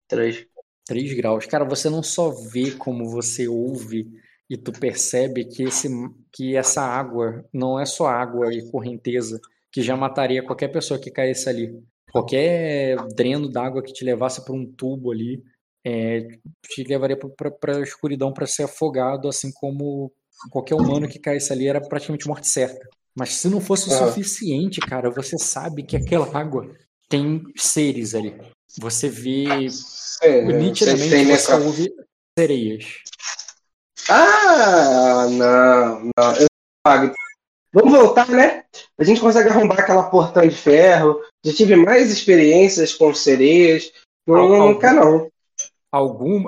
Três. 0.08 0.44
Três 0.84 1.12
graus. 1.14 1.46
Cara, 1.46 1.64
você 1.64 1.88
não 1.88 2.02
só 2.02 2.30
vê 2.30 2.72
como 2.72 3.08
você 3.08 3.46
ouve 3.46 4.10
e 4.50 4.56
tu 4.56 4.72
percebe 4.72 5.44
que, 5.44 5.62
esse, 5.62 5.88
que 6.32 6.56
essa 6.56 6.82
água 6.82 7.44
não 7.52 7.78
é 7.78 7.86
só 7.86 8.08
água 8.08 8.52
e 8.52 8.68
correnteza, 8.68 9.40
que 9.70 9.80
já 9.80 9.96
mataria 9.96 10.42
qualquer 10.42 10.68
pessoa 10.68 10.98
que 10.98 11.08
caísse 11.08 11.48
ali. 11.48 11.80
Qualquer 12.10 12.96
dreno 13.14 13.48
d'água 13.48 13.80
que 13.80 13.92
te 13.92 14.04
levasse 14.04 14.44
para 14.44 14.52
um 14.52 14.66
tubo 14.66 15.12
ali, 15.12 15.40
é, 15.86 16.26
te 16.66 16.82
levaria 16.82 17.16
para 17.16 17.78
a 17.78 17.82
escuridão 17.82 18.32
para 18.32 18.44
ser 18.44 18.64
afogado, 18.64 19.28
assim 19.28 19.52
como 19.52 20.12
qualquer 20.50 20.74
humano 20.74 21.08
que 21.08 21.20
caísse 21.20 21.52
ali 21.52 21.68
era 21.68 21.80
praticamente 21.80 22.26
morte 22.26 22.48
certa. 22.48 22.88
Mas 23.14 23.34
se 23.34 23.48
não 23.48 23.60
fosse 23.60 23.88
o 23.88 23.92
ah. 23.92 24.08
suficiente, 24.08 24.80
cara, 24.80 25.10
você 25.10 25.38
sabe 25.38 25.84
que 25.84 25.96
aquela 25.96 26.26
água 26.36 26.68
tem 27.08 27.44
seres 27.56 28.16
ali. 28.16 28.34
Você 28.80 29.08
vê 29.08 29.44
é, 30.22 30.42
nitidamente 30.42 31.24
você 31.24 31.52
ouve 31.54 31.92
sereias. 32.36 32.84
Ah, 34.10 35.26
não, 35.30 36.10
não. 36.16 36.36
Eu 36.36 36.46
pago 36.82 37.14
Vamos 37.72 37.92
voltar, 37.92 38.28
né? 38.28 38.64
A 38.98 39.04
gente 39.04 39.20
consegue 39.20 39.48
arrombar 39.48 39.78
aquela 39.78 40.10
portão 40.10 40.42
de 40.42 40.54
ferro. 40.54 41.20
Já 41.44 41.52
tive 41.52 41.76
mais 41.76 42.10
experiências 42.10 42.94
com 42.94 43.14
sereias. 43.14 43.92
Não, 44.26 44.48
não 44.48 44.78
quer, 44.78 44.92
não. 44.92 45.30
Algum, 45.90 46.44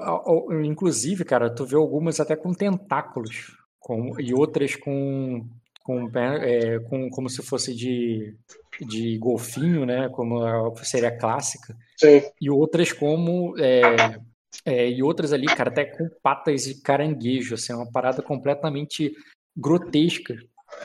inclusive, 0.65 1.25
cara, 1.25 1.49
tu 1.49 1.65
vê 1.65 1.77
algumas 1.77 2.19
até 2.21 2.35
com 2.37 2.53
tentáculos 2.53 3.57
com, 3.79 4.19
e 4.21 4.33
outras 4.35 4.77
com, 4.77 5.47
com, 5.85 6.11
é, 6.17 6.79
com 6.81 7.11
como 7.11 7.29
se 7.29 7.43
fosse 7.43 7.75
de, 7.75 8.37
de 8.81 9.17
golfinho, 9.19 9.87
né? 9.87 10.09
Como 10.09 10.45
a 10.45 10.75
seria 10.85 11.17
clássica. 11.17 11.77
Sim. 11.97 12.23
E 12.41 12.51
outras 12.51 12.93
como 12.93 13.57
é, 13.59 14.19
É, 14.65 14.89
e 14.89 15.03
outras 15.03 15.33
ali, 15.33 15.47
cara, 15.47 15.71
até 15.71 15.85
com 15.85 16.09
patas 16.23 16.67
e 16.67 16.81
caranguejo, 16.81 17.55
assim, 17.55 17.73
é 17.73 17.77
uma 17.77 17.91
parada 17.91 18.23
completamente 18.23 19.15
grotesca. 19.57 20.37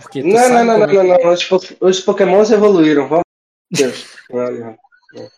Porque 0.02 0.22
Não, 0.22 0.32
não, 0.32 0.40
sabe 0.40 0.54
não, 0.54 0.78
não, 0.78 0.84
é 0.84 0.94
não, 0.94 1.04
não. 1.04 1.34
Os, 1.34 1.50
os 1.80 2.00
pokémons 2.00 2.52
evoluíram. 2.52 3.08
Vamos. 3.08 3.24
Deus. 3.72 4.06
Não, 4.30 4.52
não. 4.52 4.74
que 4.74 5.30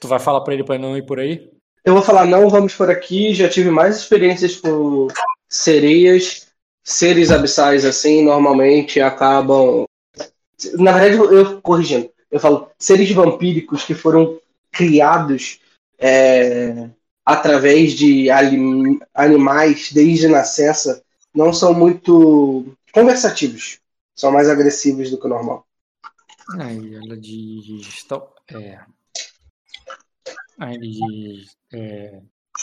Tu 0.00 0.08
vai 0.08 0.20
falar 0.20 0.40
pra 0.42 0.54
ele 0.54 0.64
pra 0.64 0.78
não 0.78 0.96
ir 0.96 1.04
por 1.04 1.18
aí? 1.18 1.50
Eu 1.84 1.94
vou 1.94 2.02
falar, 2.02 2.24
não, 2.24 2.48
vamos 2.48 2.74
por 2.74 2.88
aqui. 2.88 3.34
Já 3.34 3.48
tive 3.48 3.70
mais 3.70 3.96
experiências 3.96 4.56
com 4.56 5.08
sereias. 5.48 6.48
Seres 6.84 7.30
abissais, 7.30 7.84
assim, 7.84 8.24
normalmente 8.24 9.00
acabam. 9.00 9.84
Na 10.74 10.92
verdade, 10.92 11.16
eu, 11.16 11.32
eu 11.32 11.60
corrigindo, 11.60 12.10
eu 12.30 12.40
falo 12.40 12.68
seres 12.78 13.10
vampíricos 13.12 13.84
que 13.84 13.94
foram 13.94 14.40
criados 14.70 15.60
é, 15.98 16.88
através 17.24 17.92
de 17.94 18.28
animais 19.14 19.92
desde 19.92 20.28
nascença 20.28 21.02
não 21.34 21.52
são 21.52 21.72
muito 21.72 22.76
conversativos. 22.92 23.80
São 24.14 24.30
mais 24.30 24.48
agressivos 24.48 25.10
do 25.10 25.18
que 25.18 25.26
o 25.26 25.30
normal. 25.30 25.66
Aí 26.58 26.94
ela 26.94 27.16
diz. 27.16 28.06
É. 28.50 28.78
Aí 30.58 30.74
ele 30.74 30.90
diz. 30.90 31.56
é, 31.72 32.20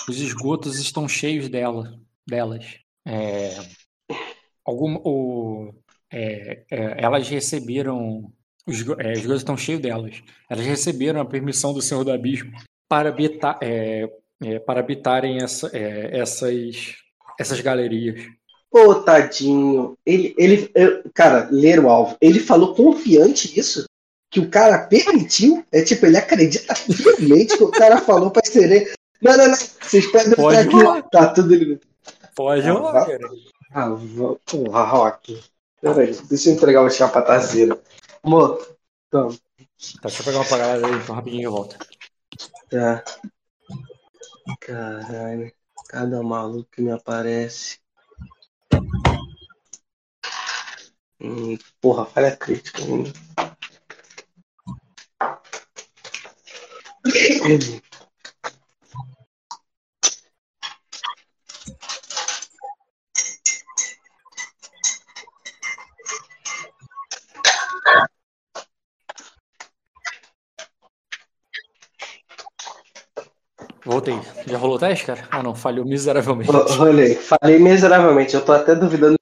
os 0.07 0.19
esgotos 0.19 0.77
estão 0.77 1.07
cheios 1.07 1.49
dela, 1.49 1.99
delas. 2.27 2.79
É, 3.05 3.57
alguma, 4.63 4.99
o, 5.03 5.73
é, 6.11 6.63
é, 6.69 7.03
elas 7.03 7.27
receberam. 7.27 8.31
Os 8.67 8.81
é, 8.99 9.13
os 9.13 9.19
esgotos 9.19 9.41
estão 9.41 9.57
cheios 9.57 9.81
delas. 9.81 10.21
Elas 10.47 10.65
receberam 10.65 11.19
a 11.19 11.25
permissão 11.25 11.73
do 11.73 11.81
Senhor 11.81 12.03
do 12.03 12.11
Abismo 12.11 12.51
para, 12.87 13.09
habitar, 13.09 13.57
é, 14.43 14.53
é, 14.55 14.59
para 14.59 14.79
habitarem 14.79 15.41
essa, 15.43 15.69
é, 15.73 16.17
essas, 16.19 16.95
essas 17.39 17.59
galerias. 17.61 18.25
Pô, 18.71 18.95
tadinho. 18.95 19.97
Ele, 20.05 20.35
ele, 20.37 20.71
eu- 20.75 21.01
cara, 21.13 21.47
ler 21.51 21.79
o 21.79 21.89
alvo. 21.89 22.15
Ele 22.21 22.39
falou 22.39 22.75
confiante 22.75 23.59
isso? 23.59 23.85
Que 24.31 24.39
o 24.39 24.49
cara 24.49 24.85
permitiu? 24.85 25.65
É 25.71 25.81
tipo, 25.81 26.05
ele 26.05 26.17
acredita 26.17 26.75
fielmente 26.75 27.57
que 27.57 27.63
o 27.63 27.71
cara 27.71 27.97
falou 27.97 28.29
pra 28.29 28.43
sereia. 28.45 28.93
Não, 29.21 29.35
não, 29.35 29.47
não. 29.47 29.55
Vocês 29.55 30.05
podem 30.11 30.35
Pode 30.35 30.57
aqui. 30.57 31.09
Tá 31.11 31.33
tudo. 31.33 31.79
Pode 32.35 32.69
Ah, 32.69 32.73
vai. 32.73 33.05
cara. 33.05 33.29
Ah, 33.71 33.89
vou- 33.89 34.39
porra, 34.45 34.83
Rock. 34.83 35.41
Peraí, 35.81 36.15
deixa 36.29 36.49
eu 36.49 36.53
entregar 36.53 36.83
o 36.83 36.89
chapa 36.89 37.21
tazeira. 37.21 37.77
Amor, 38.21 38.65
toma. 39.09 39.31
Tá, 39.31 39.37
deixa 40.03 40.21
eu 40.21 40.25
pegar 40.25 40.37
uma 40.39 40.45
parada 40.45 40.85
aí, 40.85 40.93
então 40.93 41.15
rapidinho 41.15 41.43
eu 41.47 41.51
volto. 41.51 41.75
Tá. 42.69 43.03
Caralho. 44.59 45.51
Cada 45.87 46.21
maluco 46.23 46.69
que 46.71 46.81
me 46.81 46.91
aparece. 46.91 47.79
Hum, 51.19 51.57
porra, 51.81 52.05
falha 52.05 52.35
crítica. 52.37 52.81
Voltei. 74.03 74.19
Já 74.47 74.57
rolou 74.57 74.77
o 74.77 74.79
teste, 74.79 75.05
cara? 75.05 75.27
Ah, 75.29 75.43
não, 75.43 75.53
falhou 75.53 75.85
miseravelmente. 75.85 76.49
Aí, 76.51 77.15
falei 77.15 77.59
miseravelmente. 77.59 78.33
Eu 78.33 78.43
tô 78.45 78.51
até 78.53 78.73
duvidando. 78.75 79.17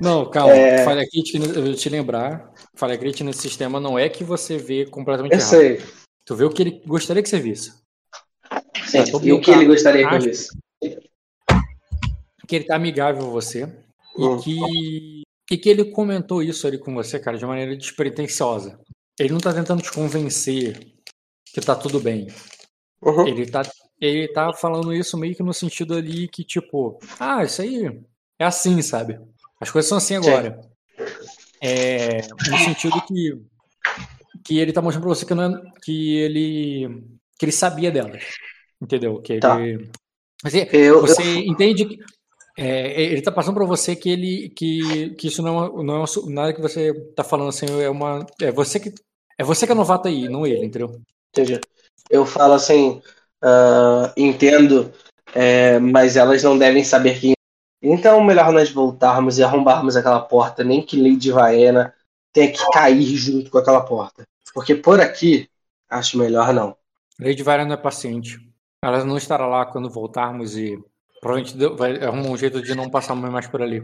Não, 0.00 0.28
calma. 0.30 0.52
É. 0.54 0.84
Falha 0.84 1.06
crítica, 1.08 1.38
eu 1.38 1.64
vou 1.64 1.74
te 1.74 1.88
lembrar. 1.88 2.52
Falha 2.74 2.96
crítica 2.96 3.24
nesse 3.24 3.42
sistema 3.42 3.78
não 3.80 3.98
é 3.98 4.08
que 4.08 4.24
você 4.24 4.56
vê 4.56 4.86
completamente 4.86 5.32
Eu 5.32 5.38
errado. 5.38 5.50
sei. 5.50 5.82
Tu 6.24 6.36
vê 6.36 6.44
o 6.44 6.50
que 6.50 6.62
ele 6.62 6.82
gostaria 6.86 7.22
que 7.22 7.28
você 7.28 7.40
visse. 7.40 7.72
Sim. 8.86 9.04
Tô 9.10 9.20
E 9.20 9.32
o 9.32 9.40
que 9.40 9.50
ele 9.50 9.64
gostaria 9.66 10.06
que 10.06 10.14
eu 10.14 10.18
Acho- 10.18 10.26
visse? 10.28 10.48
Que 12.46 12.56
ele 12.56 12.64
tá 12.64 12.76
amigável 12.76 13.26
a 13.26 13.30
você. 13.30 13.64
Hum. 14.16 14.36
E 14.38 14.42
que, 14.42 15.22
e 15.52 15.58
que 15.58 15.68
ele 15.68 15.84
comentou 15.86 16.42
isso 16.42 16.66
ali 16.66 16.78
com 16.78 16.94
você, 16.94 17.18
cara, 17.18 17.38
de 17.38 17.46
maneira 17.46 17.76
despretensiosa. 17.76 18.78
Ele 19.18 19.32
não 19.32 19.38
tá 19.40 19.52
tentando 19.52 19.82
te 19.82 19.90
convencer 19.92 20.78
que 21.52 21.60
tá 21.60 21.74
tudo 21.74 21.98
bem. 22.00 22.26
Uhum. 23.02 23.26
Ele 23.26 23.46
tá, 23.46 23.62
ele 24.00 24.28
tá 24.28 24.52
falando 24.52 24.94
isso 24.94 25.18
meio 25.18 25.34
que 25.34 25.42
no 25.42 25.52
sentido 25.52 25.94
ali 25.94 26.28
que, 26.28 26.44
tipo, 26.44 26.98
ah, 27.18 27.42
isso 27.42 27.62
aí 27.62 28.00
é 28.38 28.44
assim, 28.44 28.80
sabe? 28.80 29.18
As 29.60 29.70
coisas 29.70 29.88
são 29.88 29.98
assim 29.98 30.20
Sim. 30.22 30.28
agora. 30.28 30.60
É, 31.60 32.22
no 32.50 32.58
sentido 32.58 33.00
que, 33.06 33.40
que 34.44 34.58
ele 34.58 34.72
tá 34.72 34.82
mostrando 34.82 35.04
pra 35.04 35.14
você 35.14 35.24
que, 35.24 35.34
não 35.34 35.56
é, 35.56 35.62
que 35.82 36.16
ele 36.16 37.04
que 37.38 37.44
ele 37.44 37.52
sabia 37.52 37.90
delas. 37.90 38.24
Entendeu? 38.80 39.20
Que 39.20 39.34
ele. 39.34 39.40
Tá. 39.40 39.58
Você, 40.42 40.68
Eu, 40.72 41.00
você 41.00 41.22
entende 41.38 41.84
que. 41.84 41.98
é, 42.56 43.00
ele 43.00 43.22
tá 43.22 43.30
passando 43.30 43.54
pra 43.54 43.64
você 43.64 43.94
que 43.94 44.10
ele 44.10 44.48
que, 44.50 45.10
que 45.10 45.28
isso 45.28 45.42
não 45.42 45.64
é, 45.64 45.84
não 45.84 46.02
é 46.02 46.06
nada 46.26 46.52
que 46.52 46.60
você 46.60 46.92
tá 47.14 47.22
falando 47.22 47.48
assim, 47.48 47.66
é 47.80 47.88
uma. 47.88 48.26
É 48.40 48.50
você 48.50 48.80
que. 48.80 48.92
É 49.38 49.44
você 49.44 49.66
que 49.66 49.72
é 49.72 49.74
novato 49.74 50.08
aí, 50.08 50.28
não 50.28 50.46
ele, 50.46 50.64
entendeu? 50.66 51.00
Entendi. 51.30 51.60
Eu 52.12 52.26
falo 52.26 52.52
assim, 52.52 53.02
ah, 53.42 54.12
entendo, 54.16 54.92
é, 55.34 55.78
mas 55.78 56.16
elas 56.16 56.42
não 56.42 56.58
devem 56.58 56.84
saber 56.84 57.18
quem. 57.18 57.32
Então, 57.82 58.22
melhor 58.22 58.52
nós 58.52 58.70
voltarmos 58.70 59.38
e 59.38 59.42
arrombarmos 59.42 59.96
aquela 59.96 60.20
porta, 60.20 60.62
nem 60.62 60.80
que 60.80 61.00
Lady 61.00 61.32
Vaena 61.32 61.92
tenha 62.32 62.52
que 62.52 62.70
cair 62.70 63.16
junto 63.16 63.50
com 63.50 63.58
aquela 63.58 63.80
porta. 63.80 64.22
Porque 64.54 64.74
por 64.74 65.00
aqui, 65.00 65.48
acho 65.90 66.18
melhor 66.18 66.52
não. 66.52 66.76
Lady 67.18 67.42
não 67.42 67.72
é 67.72 67.76
paciente. 67.76 68.38
Ela 68.84 69.04
não 69.04 69.16
estará 69.16 69.46
lá 69.46 69.64
quando 69.66 69.90
voltarmos 69.90 70.56
e 70.56 70.78
provavelmente 71.20 71.56
vai 71.76 71.96
arrumar 72.02 72.28
um 72.28 72.36
jeito 72.36 72.60
de 72.60 72.74
não 72.74 72.90
passar 72.90 73.14
mais 73.14 73.46
por 73.46 73.62
ali. 73.62 73.82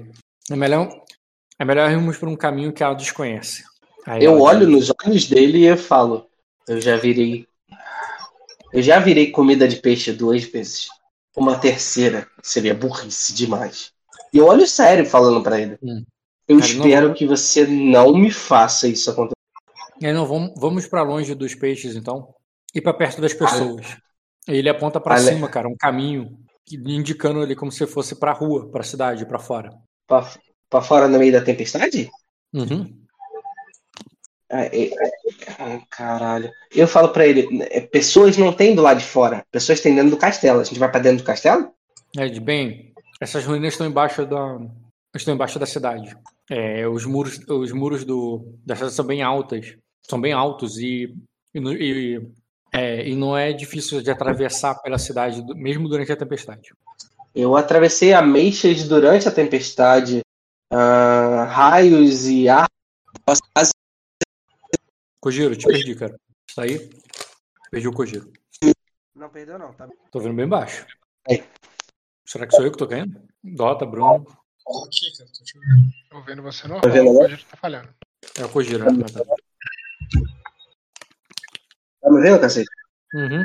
É 0.51 0.57
melhor, 0.57 0.89
é 1.59 1.65
melhor 1.65 1.91
irmos 1.91 2.19
por 2.19 2.29
um 2.29 2.37
caminho 2.37 2.73
que 2.73 2.83
ela 2.83 2.95
desconhece. 2.95 3.65
Aí 4.07 4.25
Eu 4.25 4.33
ela 4.33 4.43
olho 4.43 4.69
nos 4.69 4.93
olhos 5.05 5.27
dele 5.27 5.59
e 5.59 5.67
eu 5.67 5.77
falo, 5.77 6.29
eu 6.69 6.81
já 6.81 6.97
virei. 6.97 7.48
Eu 8.73 8.82
já 8.82 8.99
virei 8.99 9.31
comida 9.31 9.66
de 9.66 9.77
peixe 9.77 10.12
duas 10.12 10.45
vezes. 10.45 10.89
Uma 11.36 11.59
terceira 11.59 12.27
seria 12.43 12.74
burrice 12.74 13.32
demais. 13.35 13.93
E 14.32 14.39
eu 14.39 14.47
olho 14.47 14.66
sério 14.66 15.07
falando 15.07 15.43
pra 15.43 15.61
ele. 15.61 15.78
Hum. 15.82 16.05
Eu 16.47 16.57
não 16.57 16.65
espero 16.65 17.07
vou- 17.09 17.15
que 17.16 17.27
você 17.27 17.66
não 17.66 18.12
me 18.16 18.31
faça 18.31 18.89
isso 18.89 19.11
acontecer. 19.11 19.35
"É, 20.03 20.12
não, 20.12 20.27
vamos, 20.27 20.53
vamos 20.57 20.86
para 20.86 21.03
longe 21.03 21.35
dos 21.35 21.55
peixes 21.55 21.95
então 21.95 22.35
e 22.74 22.81
para 22.81 22.95
perto 22.95 23.20
das 23.20 23.35
pessoas. 23.35 23.86
Aí 24.49 24.57
ele 24.57 24.69
aponta 24.69 24.99
para 25.01 25.16
cima, 25.35 25.49
cara, 25.49 25.69
um 25.69 25.77
caminho 25.77 26.39
indicando 26.70 27.40
ali 27.40 27.55
como 27.55 27.70
se 27.70 27.86
fosse 27.86 28.15
para 28.15 28.32
rua, 28.32 28.69
para 28.70 28.82
cidade, 28.82 29.27
para 29.27 29.39
fora. 29.39 29.70
Pra, 30.07 30.27
pra 30.70 30.81
fora 30.82 31.07
no 31.09 31.19
meio 31.19 31.32
da 31.32 31.43
tempestade? 31.43 32.11
Uhum. 32.53 32.99
Ah, 34.51 34.62
é- 34.65 34.86
é- 34.86 35.11
ai, 35.59 35.83
caralho. 35.91 36.51
Eu 36.75 36.87
falo 36.87 37.09
pra 37.09 37.27
ele, 37.27 37.49
é, 37.71 37.81
pessoas 37.81 38.37
não 38.37 38.53
tem 38.53 38.75
do 38.75 38.83
lado 38.83 38.99
de 38.99 39.05
fora, 39.05 39.45
pessoas 39.51 39.81
tem 39.81 39.95
dentro 39.95 40.11
do 40.11 40.17
castelo. 40.17 40.61
A 40.61 40.65
gente 40.65 40.79
vai 40.79 40.91
pra 40.91 41.01
dentro 41.01 41.19
do 41.19 41.27
castelo? 41.27 41.73
De 42.15 42.41
bem, 42.41 42.93
essas 43.21 43.45
ruínas 43.45 43.75
estão 43.75 43.87
embaixo 43.87 44.25
da 44.25 44.59
estão 45.15 45.35
embaixo 45.35 45.59
da 45.59 45.67
cidade. 45.67 46.17
É, 46.51 46.87
os 46.89 47.05
muros 47.05 47.39
os 47.49 47.73
muros 47.73 48.05
do 48.05 48.55
da 48.65 48.75
cidade 48.75 48.95
são 48.95 49.05
bem 49.05 49.23
altas, 49.23 49.77
são 50.09 50.21
bem 50.21 50.33
altos 50.33 50.79
e 50.79 51.15
e, 51.55 51.59
e, 51.59 52.31
é, 52.73 53.09
e 53.09 53.15
não 53.15 53.37
é 53.37 53.53
difícil 53.53 54.01
de 54.01 54.11
atravessar 54.11 54.77
pela 54.77 54.99
cidade 54.99 55.43
mesmo 55.55 55.89
durante 55.89 56.13
a 56.13 56.17
tempestade. 56.17 56.73
Eu 57.35 57.57
atravessei 57.57 58.13
ameixas 58.13 58.85
durante 58.85 59.29
a 59.29 59.33
tempestade, 59.33 60.21
ah, 60.73 61.45
raios 61.49 62.27
e 62.27 62.49
ar. 62.49 62.69
Kojiro, 65.20 65.57
te 65.57 65.66
perdi, 65.66 65.97
cara. 65.97 66.19
Está 66.49 66.62
aí? 66.62 66.90
Perdi 67.70 67.89
o 67.89 67.93
Kojiro. 67.93 68.32
Não 69.15 69.28
perdeu, 69.28 69.59
não, 69.59 69.73
tá? 69.73 69.89
Tô 70.12 70.20
vendo 70.20 70.36
bem 70.36 70.49
baixo. 70.49 70.86
Aí. 71.28 71.45
Será 72.24 72.47
que 72.47 72.55
sou 72.55 72.65
eu 72.65 72.70
que 72.70 72.78
tô 72.78 72.86
caindo? 72.86 73.20
Dota, 73.43 73.85
Bruno. 73.85 74.27
Aqui, 74.86 75.16
cara, 75.16 75.31
tô 75.36 75.45
te 75.45 75.59
vendo. 75.59 75.93
Tô 76.09 76.23
vendo 76.23 76.43
você 76.43 76.69
normal, 76.69 76.82
Tá 76.82 76.89
vendo 76.89 77.15
pode 77.15 77.45
tá 77.45 77.57
falhando. 77.57 77.89
É 78.39 78.45
o 78.45 78.49
Kojiro, 78.49 78.93
né? 78.93 79.05
Tá. 79.12 79.24
Tá 82.01 82.11
me 82.11 82.20
vendo, 82.20 82.40
cacete? 82.40 82.70
Uhum. 83.15 83.45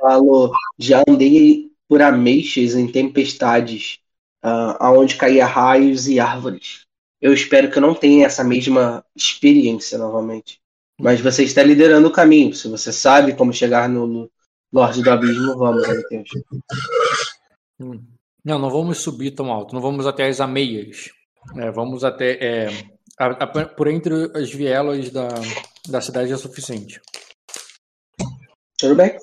Falo, 0.00 0.52
já 0.78 1.02
andei 1.06 1.70
por 1.86 2.00
ameixas 2.00 2.74
em 2.74 2.90
tempestades, 2.90 4.00
ah, 4.42 4.86
aonde 4.86 5.16
caía 5.16 5.44
raios 5.44 6.08
e 6.08 6.18
árvores. 6.18 6.85
Eu 7.26 7.34
espero 7.34 7.68
que 7.68 7.78
eu 7.78 7.82
não 7.82 7.92
tenha 7.92 8.24
essa 8.24 8.44
mesma 8.44 9.04
experiência 9.16 9.98
novamente. 9.98 10.60
Mas 10.96 11.20
você 11.20 11.42
está 11.42 11.60
liderando 11.60 12.06
o 12.06 12.12
caminho. 12.12 12.54
Se 12.54 12.68
você 12.68 12.92
sabe 12.92 13.34
como 13.34 13.52
chegar 13.52 13.88
no, 13.88 14.06
no, 14.06 14.30
Lorde 14.72 15.02
do 15.02 15.10
Abismo, 15.10 15.58
vamos, 15.58 15.82
Matheus. 15.88 16.28
Hum. 17.80 18.00
Não, 18.44 18.60
não 18.60 18.70
vamos 18.70 18.98
subir 18.98 19.32
tão 19.32 19.50
alto, 19.50 19.74
não 19.74 19.82
vamos 19.82 20.06
até 20.06 20.28
as 20.28 20.40
ameias. 20.40 21.10
É, 21.56 21.68
vamos 21.72 22.04
até. 22.04 22.38
É, 22.40 22.68
a- 23.18 23.42
a- 23.42 23.66
por 23.66 23.88
entre 23.88 24.30
as 24.32 24.52
vielas 24.52 25.10
da, 25.10 25.26
da 25.88 26.00
cidade 26.00 26.32
é 26.32 26.36
suficiente. 26.36 27.00
Tudo 28.78 28.94
bem? 28.94 29.18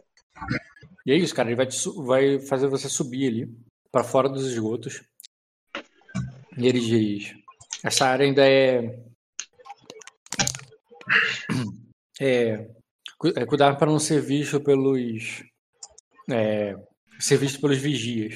E 1.06 1.14
é 1.14 1.16
isso, 1.16 1.34
cara. 1.34 1.48
Ele 1.48 1.56
vai, 1.56 1.68
te 1.68 1.78
vai 2.06 2.40
fazer 2.42 2.68
você 2.68 2.90
subir 2.90 3.30
ali 3.30 3.58
para 3.90 4.04
fora 4.04 4.28
dos 4.28 4.46
esgotos. 4.46 5.02
E 6.58 6.68
ele 6.68 6.82
diz: 6.82 7.43
essa 7.84 8.08
área 8.08 8.26
ainda 8.26 8.48
é. 8.48 9.00
É. 12.20 12.68
é 13.36 13.46
cuidar 13.46 13.76
para 13.76 13.92
não 13.92 14.00
ser 14.00 14.22
visto 14.22 14.60
pelos. 14.62 15.44
É, 16.30 16.76
ser 17.20 17.38
visto 17.38 17.60
pelos 17.60 17.78
vigias. 17.78 18.36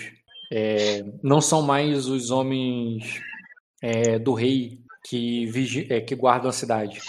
É, 0.52 1.04
não 1.24 1.42
são 1.42 1.62
mais 1.62 2.08
os 2.08 2.32
homens 2.32 3.22
é, 3.82 4.18
do 4.18 4.34
rei 4.34 4.80
que, 5.06 5.46
vigi, 5.48 5.88
é, 5.92 6.02
que 6.02 6.16
guardam 6.16 6.50
a 6.50 6.54
cidade. 6.54 7.02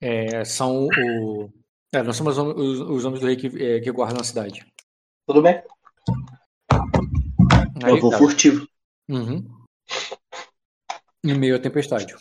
É, 0.00 0.44
são 0.44 0.86
o. 0.88 1.48
É, 1.94 2.02
não 2.02 2.12
são 2.12 2.24
mais 2.24 2.38
os, 2.38 2.56
os- 2.56 2.80
os 2.80 3.04
homens 3.04 3.20
do 3.20 3.26
rei 3.26 3.36
que, 3.36 3.46
é, 3.62 3.80
que 3.80 3.90
guardam 3.92 4.20
a 4.20 4.24
cidade. 4.24 4.66
Tudo 5.26 5.42
bem? 5.42 5.62
Aí 7.84 7.90
eu 7.90 8.00
vou 8.00 8.10
tá. 8.10 8.18
furtivo. 8.18 8.66
Uhum. 9.08 9.61
Em 11.24 11.38
meio 11.38 11.56
à 11.56 11.58
tempestade. 11.58 12.14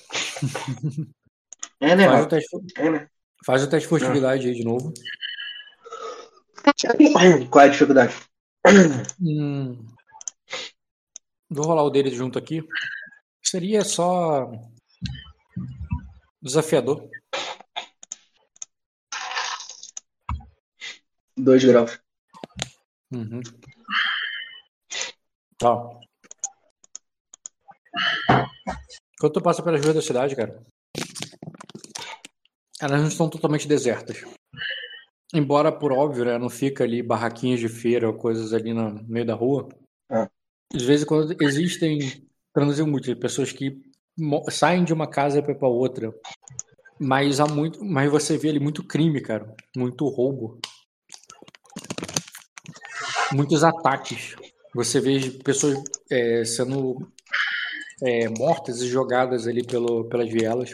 É, 1.79 1.95
né, 1.95 2.05
Faz 2.05 2.25
o 2.25 2.27
teste, 2.27 2.57
É, 2.77 2.89
né? 2.91 3.09
faz 3.45 3.63
o 3.63 3.69
teste 3.69 3.85
de 3.85 3.89
furtividade 3.89 4.47
aí 4.47 4.53
de 4.53 4.63
novo. 4.63 4.93
Qual 7.49 7.65
é 7.65 7.67
a 7.67 7.71
dificuldade? 7.71 8.13
Hum. 9.19 9.87
Vou 11.49 11.65
rolar 11.65 11.83
o 11.83 11.89
deles 11.89 12.13
junto 12.13 12.37
aqui. 12.37 12.63
Seria 13.41 13.83
só 13.83 14.51
desafiador. 16.41 17.09
Dois 21.35 21.63
graus. 21.63 21.99
Uhum. 23.11 23.41
Tá. 25.57 25.99
Quando 29.21 29.33
tu 29.33 29.41
passa 29.41 29.61
pelas 29.61 29.79
ruas 29.83 29.93
da 29.93 30.01
cidade, 30.01 30.35
cara, 30.35 30.65
elas 32.81 33.01
não 33.01 33.07
estão 33.07 33.29
totalmente 33.29 33.67
desertas. 33.67 34.23
Embora, 35.31 35.71
por 35.71 35.91
óbvio, 35.91 36.25
né, 36.25 36.39
não 36.39 36.49
fica 36.49 36.83
ali 36.83 37.03
barraquinhas 37.03 37.59
de 37.59 37.69
feira 37.69 38.07
ou 38.07 38.15
coisas 38.15 38.51
ali 38.51 38.73
no 38.73 38.99
meio 39.07 39.23
da 39.23 39.35
rua. 39.35 39.69
Ah. 40.09 40.27
Às 40.73 40.81
vezes, 40.81 41.05
quando 41.05 41.35
existem 41.39 42.27
transeuntes, 42.51 43.13
pessoas 43.13 43.51
que 43.51 43.79
saem 44.49 44.83
de 44.83 44.91
uma 44.91 45.05
casa 45.05 45.39
para 45.43 45.67
outra, 45.67 46.11
mas 46.99 47.39
há 47.39 47.45
muito, 47.45 47.85
mas 47.85 48.09
você 48.09 48.39
vê 48.39 48.49
ali 48.49 48.59
muito 48.59 48.83
crime, 48.83 49.21
cara, 49.21 49.55
muito 49.77 50.07
roubo, 50.07 50.59
muitos 53.31 53.63
ataques. 53.63 54.35
Você 54.73 54.99
vê 54.99 55.29
pessoas 55.43 55.79
é, 56.09 56.43
sendo 56.43 57.07
é, 58.03 58.29
mortas 58.29 58.81
e 58.81 58.87
jogadas 58.87 59.47
ali 59.47 59.63
pelo, 59.63 60.05
pelas 60.05 60.29
vielas, 60.29 60.73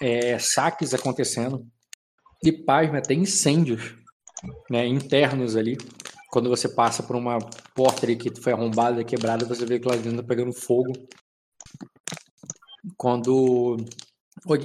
é, 0.00 0.38
saques 0.38 0.94
acontecendo 0.94 1.66
e 2.42 2.52
pasme, 2.52 2.98
até 2.98 3.14
incêndios 3.14 3.94
né, 4.70 4.86
internos 4.86 5.56
ali. 5.56 5.76
Quando 6.30 6.50
você 6.50 6.68
passa 6.68 7.02
por 7.02 7.16
uma 7.16 7.38
porta 7.74 8.04
ali 8.04 8.16
que 8.16 8.40
foi 8.40 8.52
arrombada, 8.52 9.04
quebrada, 9.04 9.46
você 9.46 9.64
vê 9.64 9.78
que 9.78 9.88
lá 9.88 9.96
dentro 9.96 10.22
tá 10.22 10.28
pegando 10.28 10.52
fogo. 10.52 10.92
Quando. 12.96 13.76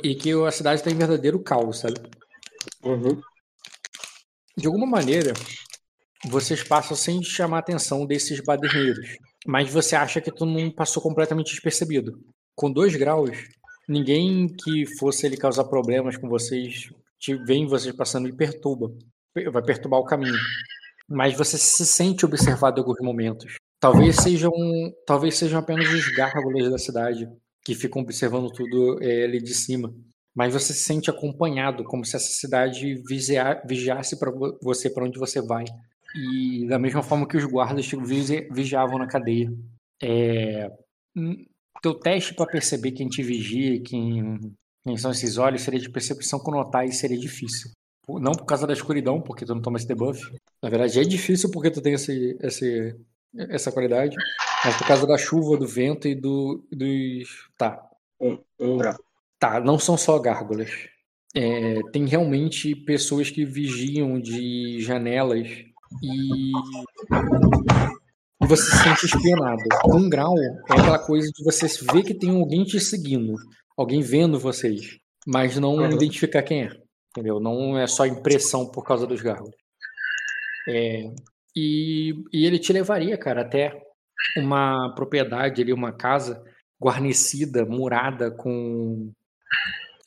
E 0.03 0.15
que 0.15 0.31
a 0.45 0.51
cidade 0.51 0.81
está 0.81 0.91
em 0.91 0.97
verdadeiro 0.97 1.41
caos, 1.41 1.79
sabe? 1.79 1.95
Uhum. 2.83 3.21
De 4.57 4.67
alguma 4.67 4.85
maneira, 4.85 5.33
vocês 6.25 6.61
passam 6.61 6.95
sem 6.95 7.23
chamar 7.23 7.57
a 7.57 7.59
atenção 7.61 8.05
desses 8.05 8.41
baderneiros. 8.41 9.17
Mas 9.45 9.72
você 9.72 9.95
acha 9.95 10.22
que 10.22 10.31
tu 10.31 10.45
não 10.45 10.72
passou 10.72 11.01
completamente 11.01 11.51
despercebido. 11.51 12.19
Com 12.55 12.72
dois 12.72 12.95
graus, 12.95 13.49
ninguém 13.88 14.47
que 14.47 14.85
fosse 14.97 15.26
ele 15.26 15.38
causar 15.38 15.63
problemas 15.65 16.18
com 16.18 16.30
vocês 16.30 16.89
te 17.19 17.35
vem 17.35 17.68
vocês 17.68 17.95
passando 17.95 18.27
e 18.27 18.35
perturba. 18.35 18.91
Vai 19.51 19.61
perturbar 19.61 19.99
o 19.99 20.05
caminho. 20.05 20.38
Mas 21.07 21.35
você 21.38 21.57
se 21.57 21.85
sente 21.85 22.26
observado 22.26 22.80
em 22.80 22.81
alguns 22.81 22.99
momentos. 22.99 23.55
Talvez 23.80 24.15
sejam, 24.18 24.51
talvez 25.05 25.38
sejam 25.38 25.59
apenas 25.59 25.88
os 25.89 26.07
gárgulas 26.15 26.69
da 26.69 26.77
cidade 26.77 27.30
que 27.63 27.76
ficam 27.76 28.01
observando 28.01 28.51
tudo 28.51 28.97
é, 29.03 29.23
ali 29.23 29.41
de 29.41 29.53
cima. 29.53 29.93
Mas 30.34 30.53
você 30.53 30.73
se 30.73 30.84
sente 30.84 31.09
acompanhado, 31.09 31.84
como 31.84 32.05
se 32.05 32.15
essa 32.15 32.31
cidade 32.31 32.95
vigia- 33.07 33.61
vigiasse 33.68 34.18
para 34.18 34.31
você 34.61 34.89
para 34.89 35.03
onde 35.05 35.19
você 35.19 35.41
vai. 35.41 35.65
E 36.15 36.67
da 36.67 36.77
mesma 36.77 37.01
forma 37.01 37.27
que 37.27 37.38
os 37.38 37.45
guardas 37.45 37.85
te 37.85 37.95
vigiavam 38.51 38.97
na 38.97 39.07
cadeia. 39.07 39.51
É, 40.01 40.69
teu 41.81 41.93
teste 41.95 42.33
para 42.33 42.51
perceber 42.51 42.91
quem 42.91 43.07
te 43.07 43.23
vigia, 43.23 43.81
quem, 43.81 44.39
quem 44.85 44.97
são 44.97 45.11
esses 45.11 45.38
olhos, 45.38 45.61
seria 45.61 45.79
de 45.79 45.89
percepção 45.89 46.39
com 46.39 46.51
notar 46.51 46.85
e 46.85 46.91
seria 46.91 47.17
difícil. 47.17 47.71
Não 48.07 48.33
por 48.33 48.45
causa 48.45 48.67
da 48.67 48.73
escuridão, 48.73 49.21
porque 49.21 49.45
tu 49.45 49.53
não 49.55 49.61
toma 49.61 49.77
esse 49.77 49.88
debuff. 49.88 50.19
Na 50.61 50.69
verdade, 50.69 50.99
é 50.99 51.03
difícil 51.03 51.49
porque 51.51 51.71
tu 51.71 51.81
tem 51.81 51.93
esse, 51.93 52.38
esse, 52.41 52.95
essa 53.33 53.71
qualidade. 53.71 54.15
Mas 54.65 54.77
por 54.77 54.88
causa 54.88 55.07
da 55.07 55.17
chuva, 55.17 55.57
do 55.57 55.67
vento 55.67 56.07
e 56.07 56.15
do, 56.15 56.65
dos. 56.71 57.47
Tá. 57.57 57.81
Um, 58.19 58.38
um 58.59 58.77
grau. 58.77 58.95
Tá, 59.39 59.59
não 59.59 59.79
são 59.79 59.97
só 59.97 60.19
gárgulas. 60.19 60.69
É, 61.33 61.79
tem 61.91 62.05
realmente 62.05 62.75
pessoas 62.75 63.29
que 63.29 63.45
vigiam 63.45 64.19
de 64.19 64.81
janelas 64.81 65.47
e 66.01 66.51
você 68.39 68.63
se 68.63 68.77
sente 68.84 69.05
espionado. 69.05 69.61
Um 69.88 70.09
grau 70.09 70.34
é 70.38 70.61
aquela 70.69 70.99
coisa 70.99 71.30
de 71.31 71.43
você 71.43 71.68
ver 71.93 72.03
que 72.03 72.13
tem 72.13 72.30
alguém 72.30 72.63
te 72.63 72.80
seguindo, 72.80 73.35
alguém 73.77 74.01
vendo 74.01 74.39
vocês, 74.39 74.97
mas 75.27 75.57
não 75.57 75.76
Uhum. 75.76 75.91
identificar 75.91 76.43
quem 76.43 76.63
é. 76.65 76.69
Entendeu? 77.11 77.39
Não 77.39 77.77
é 77.77 77.88
só 77.88 78.05
impressão 78.05 78.69
por 78.72 78.85
causa 78.85 79.05
dos 79.05 79.22
gárgulas. 79.22 79.53
É, 80.68 81.11
e, 81.55 82.13
e 82.31 82.45
ele 82.45 82.57
te 82.59 82.72
levaria, 82.72 83.18
cara, 83.18 83.41
até 83.41 83.72
uma 84.38 84.93
propriedade 84.95 85.61
ali, 85.61 85.73
uma 85.73 85.91
casa 85.91 86.41
guarnecida, 86.81 87.65
murada 87.65 88.31
com 88.31 89.11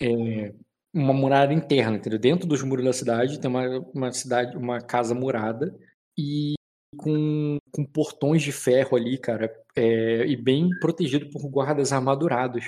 é, 0.00 0.52
uma 0.94 1.12
murada 1.12 1.52
interna, 1.52 1.96
entendeu? 1.96 2.18
Dentro 2.18 2.46
dos 2.46 2.62
muros 2.62 2.84
da 2.84 2.92
cidade 2.92 3.40
tem 3.40 3.50
uma, 3.50 3.80
uma 3.92 4.12
cidade, 4.12 4.56
uma 4.56 4.80
casa 4.80 5.12
murada 5.12 5.76
e 6.16 6.54
com, 6.96 7.58
com 7.72 7.84
portões 7.84 8.42
de 8.42 8.52
ferro 8.52 8.96
ali, 8.96 9.18
cara, 9.18 9.52
é, 9.74 10.24
e 10.24 10.36
bem 10.36 10.70
protegido 10.80 11.28
por 11.30 11.42
guardas 11.50 11.92
armadurados. 11.92 12.64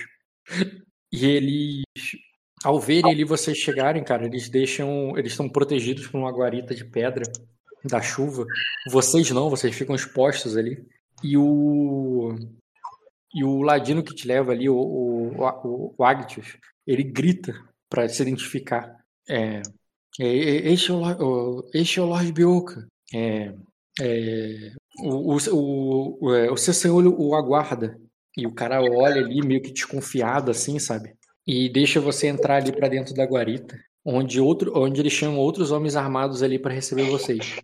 E 1.12 1.24
eles, 1.24 1.84
ao 2.64 2.80
verem 2.80 3.12
ali 3.12 3.22
vocês 3.22 3.56
chegarem, 3.56 4.02
cara, 4.02 4.26
eles 4.26 4.48
deixam, 4.48 5.16
eles 5.16 5.30
estão 5.32 5.48
protegidos 5.48 6.08
por 6.08 6.18
uma 6.18 6.32
guarita 6.32 6.74
de 6.74 6.84
pedra 6.84 7.22
da 7.84 8.02
chuva. 8.02 8.44
Vocês 8.90 9.30
não, 9.30 9.48
vocês 9.48 9.74
ficam 9.74 9.94
expostos 9.94 10.56
ali. 10.56 10.84
E 11.22 11.36
o 11.38 12.36
e 13.32 13.44
o 13.44 13.62
ladino 13.62 14.02
que 14.02 14.14
te 14.14 14.26
leva 14.26 14.52
ali, 14.52 14.68
o, 14.68 14.76
o, 14.76 15.44
o, 15.62 15.94
o 15.96 16.04
Agtius, 16.04 16.56
ele 16.86 17.04
grita 17.04 17.54
para 17.88 18.08
se 18.08 18.22
identificar. 18.22 18.96
É, 19.28 19.62
é, 20.18 20.26
é, 20.26 20.72
este, 20.72 20.90
é 20.90 20.94
o, 20.94 21.68
este 21.74 21.98
é 21.98 22.02
o 22.02 22.06
Lord 22.06 22.32
Bioka. 22.32 22.86
É, 23.14 23.52
é, 24.00 24.72
o, 25.00 25.34
o, 25.34 25.38
o, 25.52 26.18
o, 26.20 26.34
é, 26.34 26.50
o 26.50 26.56
seu 26.56 26.74
senhor 26.74 27.06
o 27.06 27.34
aguarda. 27.34 27.98
E 28.36 28.46
o 28.46 28.52
cara 28.52 28.82
olha 28.82 29.22
ali 29.22 29.40
meio 29.40 29.62
que 29.62 29.72
desconfiado, 29.72 30.50
assim, 30.50 30.78
sabe? 30.78 31.14
E 31.46 31.68
deixa 31.68 32.00
você 32.00 32.26
entrar 32.26 32.56
ali 32.56 32.70
para 32.70 32.88
dentro 32.88 33.14
da 33.14 33.24
guarita, 33.24 33.78
onde, 34.04 34.40
outro, 34.40 34.72
onde 34.76 35.00
eles 35.00 35.12
chamam 35.12 35.38
outros 35.38 35.70
homens 35.70 35.96
armados 35.96 36.42
ali 36.42 36.58
para 36.58 36.74
receber 36.74 37.04
vocês. 37.04 37.56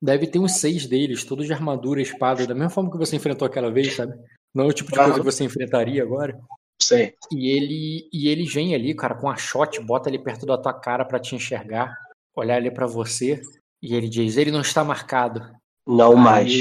Deve 0.00 0.26
ter 0.26 0.38
uns 0.38 0.52
seis 0.52 0.86
deles, 0.86 1.24
todos 1.24 1.46
de 1.46 1.52
armadura, 1.52 2.00
espada, 2.00 2.46
da 2.46 2.54
mesma 2.54 2.70
forma 2.70 2.90
que 2.90 2.96
você 2.96 3.16
enfrentou 3.16 3.46
aquela 3.46 3.72
vez, 3.72 3.96
sabe? 3.96 4.14
Não 4.54 4.64
é 4.64 4.68
o 4.68 4.72
tipo 4.72 4.90
de 4.90 4.98
coisa 4.98 5.14
que 5.14 5.24
você 5.24 5.44
enfrentaria 5.44 6.02
agora. 6.02 6.38
Sei. 6.82 7.14
E 7.32 7.48
ele 7.50 8.08
e 8.12 8.28
ele 8.28 8.44
vem 8.46 8.74
ali, 8.74 8.94
cara, 8.94 9.14
com 9.14 9.28
a 9.28 9.36
shot, 9.36 9.78
bota 9.80 10.08
ali 10.08 10.18
perto 10.18 10.46
da 10.46 10.56
tua 10.58 10.72
cara 10.72 11.04
pra 11.04 11.20
te 11.20 11.34
enxergar, 11.34 11.94
olhar 12.34 12.56
ali 12.56 12.70
pra 12.70 12.86
você, 12.86 13.40
e 13.82 13.94
ele 13.94 14.08
diz: 14.08 14.36
"Ele 14.36 14.50
não 14.50 14.60
está 14.62 14.82
marcado". 14.82 15.40
Não 15.86 16.14
mais. 16.16 16.52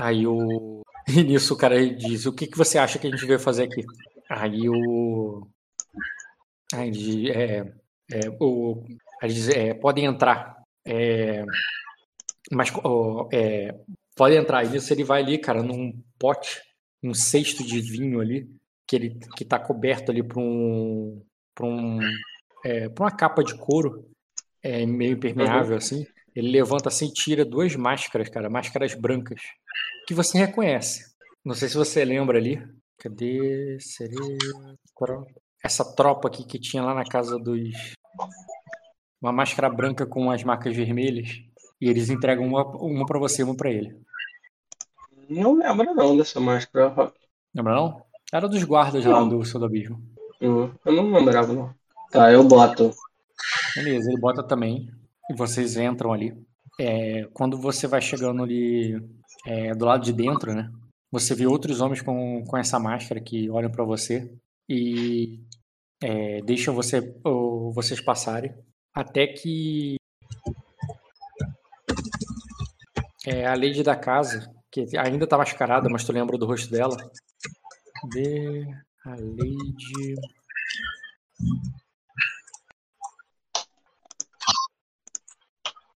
Aí, 0.00 0.26
o- 0.26 0.26
aí 0.26 0.26
o 0.26 0.82
e 1.08 1.22
nisso 1.22 1.54
o 1.54 1.56
cara 1.56 1.86
diz: 1.94 2.26
"O 2.26 2.32
que 2.32 2.46
que 2.46 2.58
você 2.58 2.78
acha 2.78 2.98
que 2.98 3.06
a 3.06 3.10
gente 3.10 3.24
veio 3.26 3.38
fazer 3.38 3.64
aqui?". 3.64 3.84
Aí 4.28 4.68
o 4.68 5.46
aí 6.72 6.88
ele 6.88 6.90
diz, 6.96 7.30
é, 7.30 7.72
é, 8.12 8.20
o 8.40 8.82
aí 9.22 9.28
ele 9.28 9.34
diz: 9.34 9.48
é, 9.48 9.74
podem 9.74 10.04
entrar. 10.06 10.56
É, 10.84 11.44
mas 12.50 12.70
ó, 12.82 13.28
é, 13.32 13.74
pode 14.16 14.34
entrar. 14.36 14.64
E 14.64 14.68
nisso 14.68 14.92
ele 14.92 15.04
vai 15.04 15.22
ali, 15.22 15.38
cara, 15.38 15.62
num 15.62 15.92
pote, 16.18 16.60
um 17.02 17.14
cesto 17.14 17.64
de 17.64 17.80
vinho 17.80 18.20
ali, 18.20 18.48
que 18.86 18.96
ele 18.96 19.18
que 19.36 19.44
tá 19.44 19.58
coberto 19.58 20.10
ali 20.10 20.22
por 20.22 20.38
um. 20.40 21.22
por 21.54 21.66
um. 21.66 22.00
É, 22.64 22.88
por 22.88 23.04
uma 23.04 23.10
capa 23.10 23.42
de 23.42 23.54
couro 23.56 24.08
é, 24.62 24.86
meio 24.86 25.12
impermeável, 25.12 25.76
assim. 25.76 26.06
Ele 26.34 26.50
levanta 26.50 26.88
assim 26.88 27.06
e 27.08 27.12
tira 27.12 27.44
duas 27.44 27.76
máscaras, 27.76 28.28
cara, 28.28 28.50
máscaras 28.50 28.94
brancas, 28.94 29.40
que 30.06 30.14
você 30.14 30.38
reconhece. 30.38 31.14
Não 31.44 31.54
sei 31.54 31.68
se 31.68 31.76
você 31.76 32.04
lembra 32.04 32.38
ali. 32.38 32.60
Cadê? 32.98 33.78
Seria. 33.80 34.18
Essa 35.62 35.94
tropa 35.94 36.28
aqui 36.28 36.44
que 36.44 36.58
tinha 36.58 36.82
lá 36.82 36.94
na 36.94 37.04
casa 37.04 37.38
dos. 37.38 37.94
Uma 39.20 39.32
máscara 39.32 39.70
branca 39.70 40.06
com 40.06 40.30
as 40.30 40.42
marcas 40.42 40.74
vermelhas. 40.74 41.28
E 41.80 41.88
eles 41.88 42.08
entregam 42.08 42.46
uma, 42.46 42.64
uma 42.76 43.06
pra 43.06 43.18
você 43.18 43.42
e 43.42 43.44
uma 43.44 43.56
pra 43.56 43.70
ele. 43.70 43.98
Não 45.28 45.54
lembro 45.54 45.94
não 45.94 46.16
dessa 46.16 46.40
máscara, 46.40 46.88
Rock. 46.88 47.18
Lembra 47.54 47.74
não? 47.74 48.04
Era 48.34 48.48
dos 48.48 48.64
guardas 48.64 49.04
lá 49.04 49.22
do 49.22 49.44
Seu 49.44 49.60
do 49.60 49.66
Abismo. 49.66 50.02
Hum, 50.42 50.68
eu 50.84 50.92
não 50.92 51.12
lembrava, 51.12 51.52
não. 51.52 51.72
Tá, 52.10 52.32
eu 52.32 52.42
boto. 52.42 52.90
Beleza, 53.76 54.10
ele 54.10 54.20
bota 54.20 54.42
também. 54.42 54.90
E 55.30 55.34
vocês 55.36 55.76
entram 55.76 56.12
ali. 56.12 56.36
É, 56.80 57.28
quando 57.32 57.56
você 57.56 57.86
vai 57.86 58.00
chegando 58.00 58.42
ali 58.42 59.00
é, 59.46 59.72
do 59.72 59.84
lado 59.84 60.02
de 60.02 60.12
dentro, 60.12 60.52
né? 60.52 60.68
Você 61.12 61.32
vê 61.32 61.46
outros 61.46 61.80
homens 61.80 62.02
com, 62.02 62.42
com 62.44 62.56
essa 62.56 62.76
máscara 62.76 63.20
que 63.20 63.48
olham 63.48 63.70
pra 63.70 63.84
você 63.84 64.28
e 64.68 65.38
é, 66.02 66.42
deixam 66.42 66.74
você, 66.74 67.14
ou, 67.22 67.72
vocês 67.72 68.00
passarem. 68.00 68.52
Até 68.92 69.28
que 69.28 69.94
é, 73.24 73.46
a 73.46 73.54
lady 73.54 73.84
da 73.84 73.94
casa, 73.94 74.52
que 74.72 74.98
ainda 74.98 75.24
tá 75.24 75.38
mascarada, 75.38 75.88
mas 75.88 76.02
tu 76.02 76.10
lembra 76.10 76.36
do 76.36 76.46
rosto 76.46 76.68
dela. 76.68 76.96
Cadê 78.04 78.66
a 79.06 79.10
lady? 79.10 80.14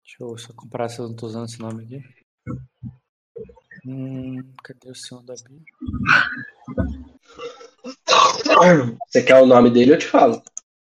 Deixa 0.05 0.21
eu 0.21 0.39
só 0.39 0.53
comparar 0.55 0.89
se 0.89 1.01
eu 1.01 1.09
não 1.09 1.17
tô 1.17 1.27
usando 1.27 1.47
esse 1.47 1.59
nome 1.59 1.85
aqui. 1.85 2.01
Hum, 3.85 4.55
cadê 4.63 4.91
o 4.91 4.95
senhor 4.95 5.23
da? 5.25 5.35
Você 9.09 9.23
quer 9.25 9.43
o 9.43 9.47
nome 9.47 9.71
dele? 9.71 9.95
Eu 9.95 9.99
te 9.99 10.07
falo. 10.07 10.41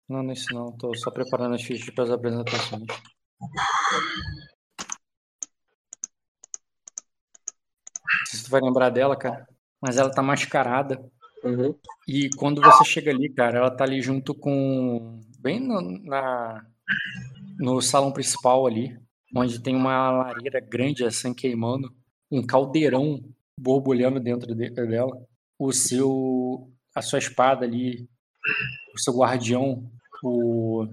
Não, 0.07 0.21
não 0.21 0.29
é 0.29 0.33
isso 0.33 0.53
não. 0.53 0.77
Tô 0.77 0.95
só 0.95 1.09
preparando 1.09 1.55
as 1.55 1.63
fichas 1.63 1.93
para 1.93 2.03
as 2.03 2.11
apresentações. 2.11 2.85
Se 8.27 8.43
tu 8.43 8.51
vai 8.51 8.61
lembrar 8.61 8.91
dela, 8.91 9.17
cara. 9.17 9.47
Mas 9.81 9.97
ela 9.97 10.11
tá 10.11 10.21
mascarada. 10.21 11.03
Uhum. 11.43 11.73
E 12.07 12.29
quando 12.37 12.61
você 12.61 12.83
chega 12.83 13.11
ali, 13.11 13.29
cara, 13.29 13.59
ela 13.59 13.71
tá 13.71 13.83
ali 13.83 14.01
junto 14.01 14.33
com. 14.33 15.21
Bem 15.39 15.59
no, 15.59 15.81
na, 16.03 16.65
no 17.57 17.81
salão 17.81 18.11
principal 18.11 18.67
ali, 18.67 18.99
onde 19.33 19.61
tem 19.61 19.75
uma 19.75 20.11
lareira 20.11 20.59
grande 20.59 21.05
assim 21.05 21.33
queimando, 21.33 21.93
um 22.29 22.45
caldeirão 22.45 23.23
borbulhando 23.57 24.19
dentro 24.19 24.53
de, 24.53 24.69
dela. 24.69 25.25
O 25.57 25.71
seu. 25.71 26.69
A 26.93 27.01
sua 27.01 27.19
espada 27.19 27.65
ali, 27.65 28.09
o 28.93 28.99
seu 28.99 29.15
guardião, 29.15 29.89
o 30.23 30.87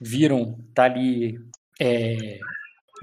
Viron, 0.00 0.58
tá 0.74 0.84
ali. 0.84 1.38
É, 1.80 2.38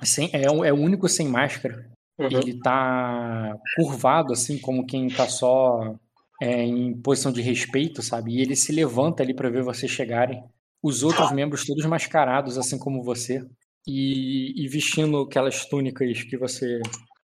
sem, 0.04 0.30
é, 0.34 0.44
é 0.44 0.74
o 0.74 0.76
único 0.76 1.08
sem 1.08 1.28
máscara. 1.28 1.90
Uhum. 2.20 2.28
Ele 2.28 2.60
tá 2.60 3.56
curvado, 3.78 4.34
assim, 4.34 4.60
como 4.60 4.86
quem 4.86 5.08
tá 5.08 5.26
só 5.28 5.96
é, 6.42 6.64
em 6.64 6.94
posição 7.02 7.32
de 7.32 7.42
respeito, 7.42 8.02
sabe? 8.02 8.34
E 8.34 8.42
ele 8.42 8.58
se 8.58 8.74
levanta 8.74 9.24
ali 9.24 9.34
para 9.34 9.50
ver 9.50 9.64
vocês 9.64 9.90
chegarem. 9.90 10.44
Os 10.84 11.02
outros 11.02 11.32
membros 11.32 11.66
todos 11.66 11.86
mascarados, 11.86 12.58
assim 12.58 12.78
como 12.78 13.04
você. 13.04 13.42
E, 13.88 14.54
e 14.62 14.68
vestindo 14.68 15.22
aquelas 15.22 15.66
túnicas 15.66 16.24
que 16.24 16.38
você 16.38 16.82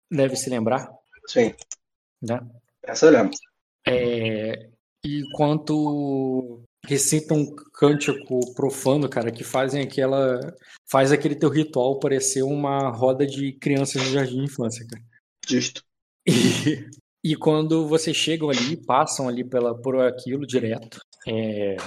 deve 0.09 0.35
se 0.37 0.49
lembrar, 0.49 0.89
Sim, 1.27 1.53
né? 2.21 2.39
essa 2.83 3.05
eu 3.05 3.11
lembro. 3.11 3.33
É, 3.85 4.69
e 5.05 5.23
quanto 5.33 6.63
recitam 6.85 7.37
um 7.37 7.55
cântico 7.73 8.39
profano, 8.53 9.09
cara, 9.09 9.31
que 9.31 9.43
fazem 9.43 9.83
aquela. 9.83 10.39
faz 10.89 11.11
aquele 11.11 11.35
teu 11.35 11.49
ritual 11.49 11.99
parecer 11.99 12.43
uma 12.43 12.89
roda 12.89 13.25
de 13.25 13.53
crianças 13.53 14.01
de 14.01 14.11
jardim 14.11 14.37
de 14.37 14.45
infância, 14.45 14.85
cara. 14.87 15.03
Justo. 15.47 15.81
E, 16.27 16.85
e 17.23 17.35
quando 17.35 17.87
vocês 17.87 18.15
chegam 18.15 18.49
ali, 18.49 18.77
passam 18.85 19.27
ali 19.27 19.43
pela, 19.43 19.79
por 19.79 19.99
aquilo 20.01 20.45
direto, 20.45 20.99
é, 21.27 21.77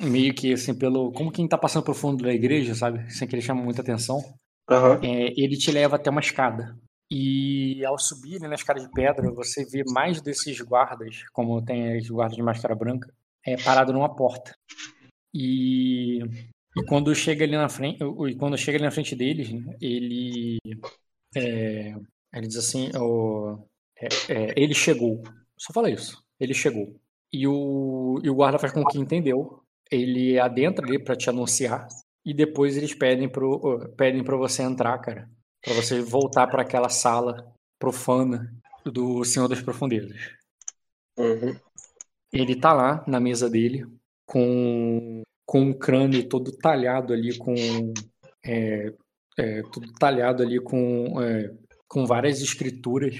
meio 0.00 0.34
que 0.34 0.52
assim, 0.52 0.74
pelo. 0.74 1.12
Como 1.12 1.32
quem 1.32 1.48
tá 1.48 1.58
passando 1.58 1.84
pro 1.84 1.94
fundo 1.94 2.24
da 2.24 2.32
igreja, 2.32 2.74
sabe? 2.74 3.10
Sem 3.12 3.26
que 3.26 3.34
ele 3.34 3.42
chama 3.42 3.62
muita 3.62 3.82
atenção, 3.82 4.22
Aham. 4.70 5.00
é, 5.02 5.32
ele 5.36 5.56
te 5.56 5.70
leva 5.70 5.96
até 5.96 6.10
uma 6.10 6.20
escada. 6.20 6.76
E 7.10 7.84
ao 7.84 7.98
subir 7.98 8.40
né, 8.40 8.48
na 8.48 8.56
escada 8.56 8.80
de 8.80 8.90
pedra, 8.90 9.30
você 9.30 9.64
vê 9.64 9.84
mais 9.92 10.20
desses 10.20 10.60
guardas, 10.60 11.22
como 11.32 11.64
tem 11.64 11.96
os 11.98 12.08
guardas 12.08 12.36
de 12.36 12.42
máscara 12.42 12.74
branca, 12.74 13.08
é, 13.46 13.56
parado 13.62 13.92
numa 13.92 14.14
porta. 14.14 14.54
E, 15.34 16.18
e 16.76 16.84
quando 16.88 17.14
chega 17.14 17.44
ali 17.44 17.56
na 17.56 17.68
frente, 17.68 17.98
e 18.02 18.34
quando 18.36 18.58
chega 18.58 18.78
ali 18.78 18.84
na 18.84 18.90
frente 18.90 19.14
deles, 19.14 19.48
ele 19.80 20.58
é, 21.34 21.94
ele 22.32 22.46
diz 22.46 22.56
assim, 22.56 22.90
é, 23.98 24.06
é, 24.28 24.54
ele 24.56 24.74
chegou. 24.74 25.22
Só 25.58 25.72
fala 25.72 25.90
isso. 25.90 26.22
Ele 26.38 26.52
chegou. 26.52 26.94
E 27.32 27.46
o, 27.46 28.20
e 28.22 28.30
o 28.30 28.34
guarda 28.34 28.58
faz 28.58 28.72
com 28.72 28.84
que 28.84 28.98
entendeu. 28.98 29.62
Ele 29.90 30.38
adentra 30.38 30.84
ali 30.84 31.02
pra 31.02 31.16
te 31.16 31.30
anunciar. 31.30 31.86
E 32.24 32.34
depois 32.34 32.76
eles 32.76 32.94
pedem 32.94 33.28
pro, 33.28 33.88
pedem 33.96 34.24
pra 34.24 34.36
você 34.36 34.62
entrar, 34.62 34.98
cara. 34.98 35.30
Pra 35.62 35.74
você 35.74 36.00
voltar 36.00 36.46
pra 36.46 36.62
aquela 36.62 36.88
sala 36.88 37.52
profana 37.78 38.52
do 38.84 39.24
Senhor 39.24 39.48
das 39.48 39.62
Profundezas. 39.62 40.32
Uhum. 41.16 41.56
Ele 42.32 42.56
tá 42.56 42.72
lá 42.72 43.04
na 43.06 43.20
mesa 43.20 43.48
dele, 43.48 43.86
com, 44.26 45.22
com 45.44 45.60
um 45.60 45.72
crânio 45.72 46.28
todo 46.28 46.56
talhado 46.56 47.12
ali, 47.12 47.36
com. 47.38 47.54
É, 48.44 48.92
é, 49.38 49.62
tudo 49.72 49.92
talhado 49.92 50.42
ali 50.42 50.58
com, 50.58 51.20
é, 51.20 51.52
com 51.88 52.06
várias 52.06 52.40
escrituras. 52.40 53.16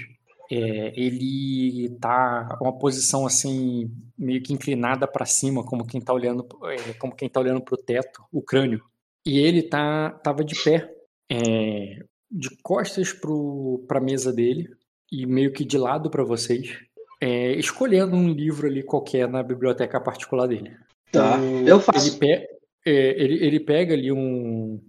É, 0.50 0.92
ele 0.98 1.88
tá 2.00 2.56
uma 2.60 2.78
posição 2.78 3.26
assim 3.26 3.90
meio 4.16 4.42
que 4.42 4.52
inclinada 4.52 5.06
para 5.06 5.26
cima, 5.26 5.64
como 5.64 5.86
quem 5.86 6.00
tá 6.00 6.12
olhando, 6.12 6.46
é, 6.64 6.92
como 6.94 7.14
quem 7.14 7.28
tá 7.28 7.40
olhando 7.40 7.60
pro 7.60 7.76
teto, 7.76 8.24
o 8.32 8.40
crânio. 8.40 8.82
E 9.26 9.38
ele 9.38 9.62
tá 9.62 10.10
tava 10.22 10.44
de 10.44 10.54
pé, 10.62 10.88
é, 11.30 12.04
de 12.30 12.50
costas 12.62 13.12
pro 13.12 13.84
para 13.88 14.00
mesa 14.00 14.32
dele 14.32 14.68
e 15.10 15.26
meio 15.26 15.52
que 15.52 15.64
de 15.64 15.76
lado 15.78 16.10
para 16.10 16.24
vocês, 16.24 16.78
é, 17.20 17.52
escolhendo 17.52 18.16
um 18.16 18.30
livro 18.30 18.66
ali 18.66 18.82
qualquer 18.82 19.28
na 19.28 19.42
biblioteca 19.42 20.00
particular 20.00 20.46
dele. 20.46 20.76
Tá. 21.10 21.38
Eu 21.66 21.80
faço. 21.80 22.08
Ele, 22.08 22.18
pe- 22.18 22.48
é, 22.84 23.22
ele, 23.22 23.44
ele 23.44 23.60
pega 23.60 23.94
ali 23.94 24.12
um. 24.12 24.80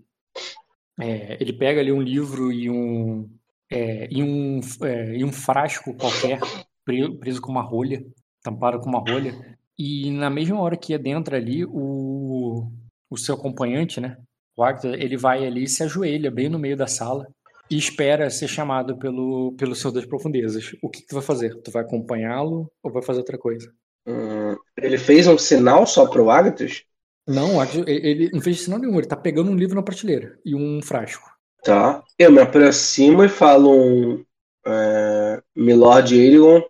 é, 1.00 1.38
ele 1.40 1.54
pega 1.54 1.80
ali 1.80 1.92
um 1.92 2.02
livro 2.02 2.52
e 2.52 2.70
um. 2.70 3.30
é, 3.72 4.08
e, 4.12 4.22
um 4.24 4.60
é, 4.82 5.18
e 5.18 5.24
um 5.24 5.32
frasco 5.32 5.94
qualquer, 5.96 6.40
pre- 6.84 7.16
preso 7.18 7.42
com 7.42 7.52
uma 7.52 7.62
rolha, 7.62 8.04
tampado 8.44 8.80
com 8.80 8.90
uma 8.90 9.00
rolha. 9.00 9.34
E 9.78 10.10
na 10.12 10.30
mesma 10.30 10.60
hora 10.60 10.76
que 10.76 10.94
adentra 10.94 11.38
ali, 11.38 11.64
o, 11.66 12.72
o 13.10 13.18
seu 13.18 13.36
acompanhante, 13.36 14.02
né? 14.02 14.18
O 14.56 14.64
Agda, 14.64 14.98
ele 14.98 15.16
vai 15.16 15.46
ali 15.46 15.64
e 15.64 15.68
se 15.68 15.84
ajoelha 15.84 16.32
bem 16.32 16.50
no 16.50 16.58
meio 16.58 16.76
da 16.76 16.88
sala 16.88 17.28
e 17.70 17.78
espera 17.78 18.30
ser 18.30 18.48
chamado 18.48 18.98
pelo, 18.98 19.54
pelo 19.54 19.76
Senhor 19.76 19.94
das 19.94 20.06
Profundezas. 20.06 20.76
O 20.82 20.90
que, 20.90 21.02
que 21.02 21.08
tu 21.08 21.16
vai 21.16 21.24
fazer? 21.24 21.56
Tu 21.62 21.72
vai 21.72 21.84
acompanhá-lo 21.84 22.72
ou 22.82 22.92
vai 22.92 23.02
fazer 23.02 23.20
outra 23.20 23.38
coisa? 23.38 23.72
Hum, 24.08 24.56
ele 24.78 24.98
fez 24.98 25.28
um 25.28 25.38
sinal 25.38 25.86
só 25.86 26.08
pro 26.08 26.30
Agathos? 26.30 26.86
Não, 27.28 27.62
ele 27.86 28.30
não 28.32 28.40
fez 28.40 28.62
sinal 28.62 28.80
nenhum. 28.80 28.98
Ele 28.98 29.08
tá 29.08 29.18
pegando 29.18 29.52
um 29.52 29.56
livro 29.56 29.76
na 29.76 29.84
prateleira 29.84 30.40
e 30.46 30.56
um 30.56 30.82
frasco. 30.82 31.30
Tá. 31.62 32.02
Eu 32.18 32.32
me 32.32 32.40
aproximo 32.40 33.24
e 33.24 33.30
falo 33.30 33.70
um. 33.70 34.24
É, 34.66 35.42
Milord 35.56 36.18
Aegon. 36.18 36.62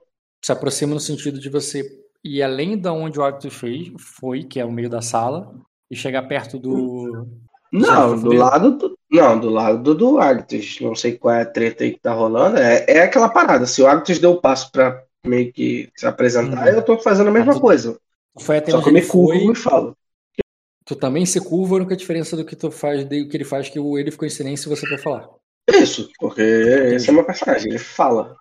Se 0.43 0.51
aproxima 0.51 0.93
no 0.93 0.99
sentido 0.99 1.39
de 1.39 1.49
você 1.49 1.83
ir 2.23 2.41
além 2.41 2.77
da 2.77 2.91
onde 2.91 3.19
o 3.19 3.23
Agda 3.23 3.49
fez, 3.51 3.91
foi, 3.99 4.43
que 4.43 4.59
é 4.59 4.65
o 4.65 4.71
meio 4.71 4.89
da 4.89 5.01
sala, 5.01 5.53
e 5.91 5.95
chegar 5.95 6.23
perto 6.23 6.57
do. 6.57 7.27
Não, 7.71 8.19
do 8.19 8.33
lado 8.33 8.77
do. 8.77 8.96
Não, 9.09 9.39
do 9.39 9.49
lado 9.49 9.95
do, 9.95 10.17
Agthos. 10.19 10.79
Não 10.81 10.93
sei 10.95 11.17
qual 11.17 11.35
é 11.35 11.41
a 11.41 11.45
treta 11.45 11.83
aí 11.83 11.93
que 11.93 11.99
tá 11.99 12.13
rolando. 12.13 12.57
É, 12.57 12.85
é 12.87 12.99
aquela 13.03 13.29
parada. 13.29 13.65
Se 13.65 13.81
o 13.81 13.87
Agthos 13.87 14.19
deu 14.19 14.31
o 14.31 14.41
passo 14.41 14.71
pra 14.71 15.01
meio 15.25 15.51
que 15.53 15.89
se 15.95 16.05
apresentar, 16.05 16.67
Uhum. 16.67 16.73
eu 16.73 16.81
tô 16.83 16.97
fazendo 16.99 17.27
a 17.29 17.31
mesma 17.31 17.51
Ah, 17.53 17.55
tu- 17.55 17.61
coisa. 17.61 17.97
Foi 18.39 18.57
até 18.57 18.71
Só 18.71 18.81
que 18.81 18.89
eu 18.89 18.93
me 18.93 19.01
curvo 19.05 19.39
foi. 19.45 19.51
e 19.51 19.55
falo. 19.55 19.97
Tu 20.85 20.95
também 20.95 21.25
se 21.25 21.41
curva, 21.41 21.75
a 21.75 21.77
única 21.79 21.95
diferença 21.97 22.35
do 22.37 22.45
que 22.45 22.55
tu 22.55 22.69
faz, 22.71 23.03
do 23.03 23.09
que 23.09 23.35
ele 23.35 23.43
faz, 23.43 23.67
que 23.67 23.79
o 23.79 23.97
ele 23.97 24.11
ficou 24.11 24.25
em 24.25 24.29
silêncio 24.31 24.71
e 24.71 24.75
você 24.75 24.87
vai 24.87 24.97
falar. 24.97 25.27
Isso, 25.69 26.09
porque 26.19 26.41
esse 26.41 27.09
é 27.09 27.13
meu 27.13 27.25
personagem, 27.25 27.69
ele 27.69 27.79
fala. 27.79 28.37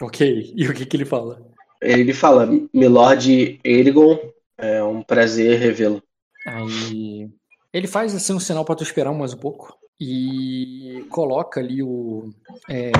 Ok, 0.00 0.52
e 0.56 0.66
o 0.68 0.72
que 0.74 0.86
que 0.86 0.96
ele 0.96 1.04
fala? 1.04 1.42
Ele 1.82 2.14
fala, 2.14 2.48
Milord 2.72 3.60
Erigon, 3.62 4.18
é 4.56 4.82
um 4.82 5.02
prazer 5.02 5.58
revê-lo. 5.58 6.02
Aí 6.46 7.28
ele 7.72 7.86
faz 7.86 8.14
assim 8.14 8.32
um 8.32 8.40
sinal 8.40 8.64
pra 8.64 8.74
tu 8.74 8.82
esperar 8.82 9.12
mais 9.12 9.34
um 9.34 9.38
pouco 9.38 9.76
e 10.00 11.06
coloca 11.10 11.60
ali 11.60 11.82
o 11.82 12.30
é, 12.68 12.92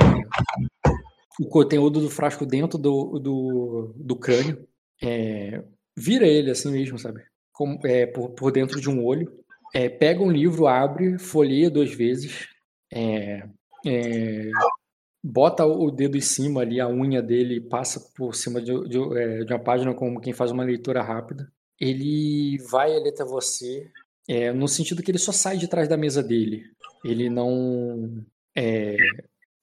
o 1.39 1.47
conteúdo 1.47 1.99
do 1.99 2.09
frasco 2.09 2.45
dentro 2.45 2.77
do, 2.77 3.19
do, 3.19 3.93
do 3.95 4.15
crânio. 4.15 4.67
É, 5.01 5.63
vira 5.95 6.25
ele 6.25 6.49
assim 6.51 6.71
mesmo, 6.71 6.97
sabe? 6.97 7.23
Com- 7.53 7.79
é, 7.83 8.05
por, 8.07 8.31
por 8.31 8.51
dentro 8.51 8.81
de 8.81 8.89
um 8.89 9.03
olho. 9.05 9.31
É, 9.73 9.87
pega 9.89 10.23
um 10.23 10.31
livro, 10.31 10.67
abre, 10.67 11.19
folheia 11.19 11.69
duas 11.69 11.93
vezes. 11.93 12.47
é, 12.91 13.47
é, 13.85 14.49
bota 15.23 15.65
o 15.65 15.91
dedo 15.91 16.17
em 16.17 16.21
cima 16.21 16.61
ali, 16.61 16.79
a 16.79 16.87
unha 16.87 17.21
dele 17.21 17.59
passa 17.59 17.99
por 18.15 18.33
cima 18.33 18.61
de, 18.61 18.71
de, 18.87 18.97
é, 19.17 19.43
de 19.43 19.53
uma 19.53 19.59
página 19.59 19.93
como 19.93 20.21
quem 20.21 20.33
faz 20.33 20.51
uma 20.51 20.63
leitura 20.63 21.01
rápida. 21.03 21.51
Ele 21.79 22.57
vai 22.71 22.95
ali 22.95 23.09
até 23.09 23.23
você, 23.23 23.87
no 24.55 24.67
sentido 24.67 25.03
que 25.03 25.11
ele 25.11 25.19
só 25.19 25.31
sai 25.31 25.57
de 25.57 25.67
trás 25.67 25.87
da 25.87 25.95
mesa 25.95 26.23
dele. 26.23 26.63
Ele 27.03 27.29
não. 27.29 28.23
é, 28.55 28.95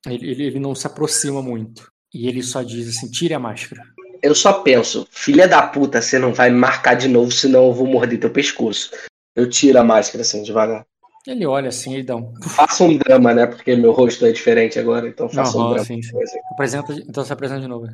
ele, 0.07 0.45
ele, 0.45 0.59
não 0.59 0.75
se 0.75 0.87
aproxima 0.87 1.43
muito. 1.43 1.91
E 2.13 2.29
ele 2.29 2.43
só 2.43 2.63
diz 2.63 2.89
assim: 2.89 3.11
tire 3.11 3.35
a 3.35 3.39
máscara. 3.39 3.83
Eu 4.23 4.35
só 4.35 4.63
penso, 4.63 5.07
filha 5.11 5.47
da 5.47 5.61
puta, 5.67 6.01
você 6.01 6.19
não 6.19 6.33
vai 6.33 6.51
marcar 6.51 6.95
de 6.95 7.09
novo, 7.09 7.31
senão 7.31 7.67
eu 7.67 7.75
vou 7.75 7.87
morder 7.87 8.19
teu 8.19 8.31
pescoço. 8.31 8.91
Eu 9.37 9.51
tiro 9.51 9.79
a 9.79 9.85
máscara 9.85 10.23
assim, 10.23 10.43
devagar. 10.43 10.87
Ele 11.27 11.47
olha 11.47 11.69
assim 11.69 11.97
e 11.97 12.03
dá 12.03 12.17
um. 12.17 12.33
Faça 12.43 12.85
um 12.85 12.97
drama, 12.97 13.35
né? 13.35 13.47
Porque 13.47 13.75
meu 13.75 13.93
rosto 13.93 14.25
é 14.27 14.33
diferente 14.33 14.79
agora, 14.79 15.09
então 15.09 15.29
faça 15.29 15.57
um 15.59 15.71
drama. 15.71 15.85
sim, 15.85 16.01
sim. 16.03 16.17
Apresenta, 16.53 16.93
então 16.93 17.25
se 17.25 17.33
apresenta 17.33 17.61
de 17.61 17.69
novo. 17.69 17.87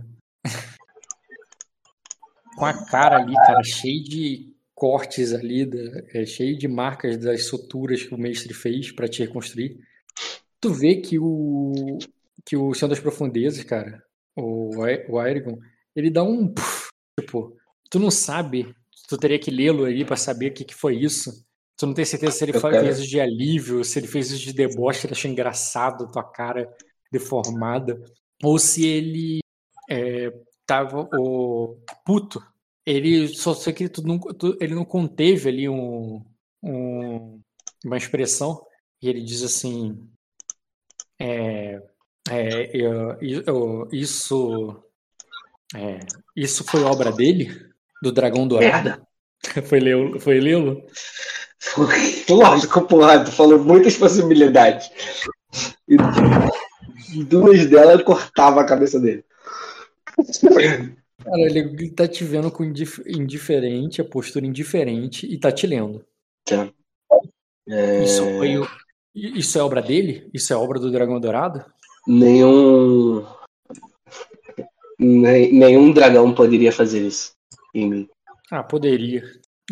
Com 2.56 2.66
a 2.66 2.74
cara 2.86 3.16
ali, 3.16 3.34
cara, 3.34 3.62
cheio 3.62 4.02
de 4.04 4.52
cortes 4.80 5.34
ali, 5.34 5.66
da- 5.66 6.02
é, 6.14 6.24
cheio 6.24 6.56
de 6.56 6.66
marcas 6.66 7.18
das 7.18 7.44
suturas 7.44 8.02
que 8.02 8.14
o 8.14 8.18
mestre 8.18 8.54
fez 8.54 8.90
pra 8.90 9.06
te 9.06 9.22
reconstruir. 9.22 9.78
Tu 10.58 10.72
vê 10.72 10.96
que 10.96 11.18
o 11.18 11.98
que 12.46 12.56
o 12.56 12.72
Senhor 12.72 12.88
das 12.88 12.98
Profundezas, 12.98 13.62
cara, 13.62 14.02
o, 14.34 14.70
o 15.10 15.18
Aegon, 15.18 15.58
ele 15.94 16.08
dá 16.08 16.22
um 16.22 16.54
tipo, 17.18 17.54
tu 17.90 17.98
não 17.98 18.10
sabe, 18.10 18.74
tu 19.06 19.18
teria 19.18 19.38
que 19.38 19.50
lê-lo 19.50 19.84
ali 19.84 20.02
pra 20.02 20.16
saber 20.16 20.50
o 20.50 20.54
que, 20.54 20.64
que 20.64 20.74
foi 20.74 20.96
isso. 20.96 21.44
Tu 21.76 21.86
não 21.86 21.92
tem 21.92 22.06
certeza 22.06 22.32
se 22.32 22.44
ele 22.44 22.56
Eu 22.56 22.60
fez 22.60 22.98
isso 22.98 23.06
de 23.08 23.20
alívio, 23.20 23.84
se 23.84 23.98
ele 23.98 24.06
fez 24.06 24.30
isso 24.30 24.42
de 24.42 24.54
deboche, 24.54 25.06
ele 25.06 25.12
achou 25.12 25.30
engraçado 25.30 26.10
tua 26.10 26.24
cara 26.24 26.74
deformada, 27.12 28.02
ou 28.42 28.58
se 28.58 28.86
ele 28.86 29.40
é, 29.90 30.32
tava 30.66 31.06
o 31.14 31.76
puto. 32.06 32.42
Ele 32.86 33.28
só 33.28 33.54
sei 33.54 33.72
que 33.72 33.88
tu 33.88 34.02
não, 34.02 34.18
tu- 34.18 34.56
ele 34.60 34.74
não 34.74 34.84
conteve 34.84 35.48
ali 35.48 35.68
um, 35.68 36.24
um- 36.62 37.40
uma 37.84 37.96
expressão. 37.96 38.64
E 39.02 39.08
ele 39.08 39.22
diz 39.22 39.42
assim 39.42 39.98
é, 41.18 41.80
é, 42.30 42.76
eu- 42.76 43.16
eu- 43.20 43.88
isso 43.92 44.82
é, 45.74 45.98
isso 46.36 46.64
foi 46.64 46.82
obra 46.82 47.12
dele? 47.12 47.50
Do 48.02 48.10
dragão 48.12 48.46
dourado? 48.48 49.06
Foi 49.64 49.80
lê-lo 49.80 50.20
foi 50.20 50.38
lê-lo? 50.38 50.84
Lógico, 52.28 52.82
porra, 52.82 53.24
tu 53.24 53.32
falou 53.32 53.58
muitas 53.58 53.96
possibilidades. 53.96 54.90
E 55.88 55.96
duas 57.24 57.66
delas 57.66 58.02
cortava 58.02 58.60
a 58.60 58.64
cabeça 58.66 59.00
dele. 59.00 59.24
Cara, 61.24 61.40
ele, 61.40 61.90
tá 61.90 62.08
te 62.08 62.24
vendo 62.24 62.50
com 62.50 62.64
indif- 62.64 63.02
indiferente, 63.06 64.00
a 64.00 64.04
postura 64.04 64.46
indiferente 64.46 65.26
e 65.26 65.38
tá 65.38 65.52
te 65.52 65.66
lendo. 65.66 66.04
É, 67.68 68.02
Isso 68.02 68.24
foi 68.38 68.58
o- 68.58 68.66
Isso 69.14 69.58
é 69.58 69.62
obra 69.62 69.82
dele? 69.82 70.28
Isso 70.32 70.52
é 70.52 70.56
obra 70.56 70.78
do 70.78 70.90
Dragão 70.90 71.20
Dourado? 71.20 71.64
Nenhum. 72.06 73.24
ne- 74.98 75.52
Nenhum 75.52 75.92
dragão 75.92 76.34
poderia 76.34 76.72
fazer 76.72 77.06
isso 77.06 77.32
em 77.74 77.88
mim. 77.88 78.08
Ah, 78.50 78.62
poderia. 78.62 79.22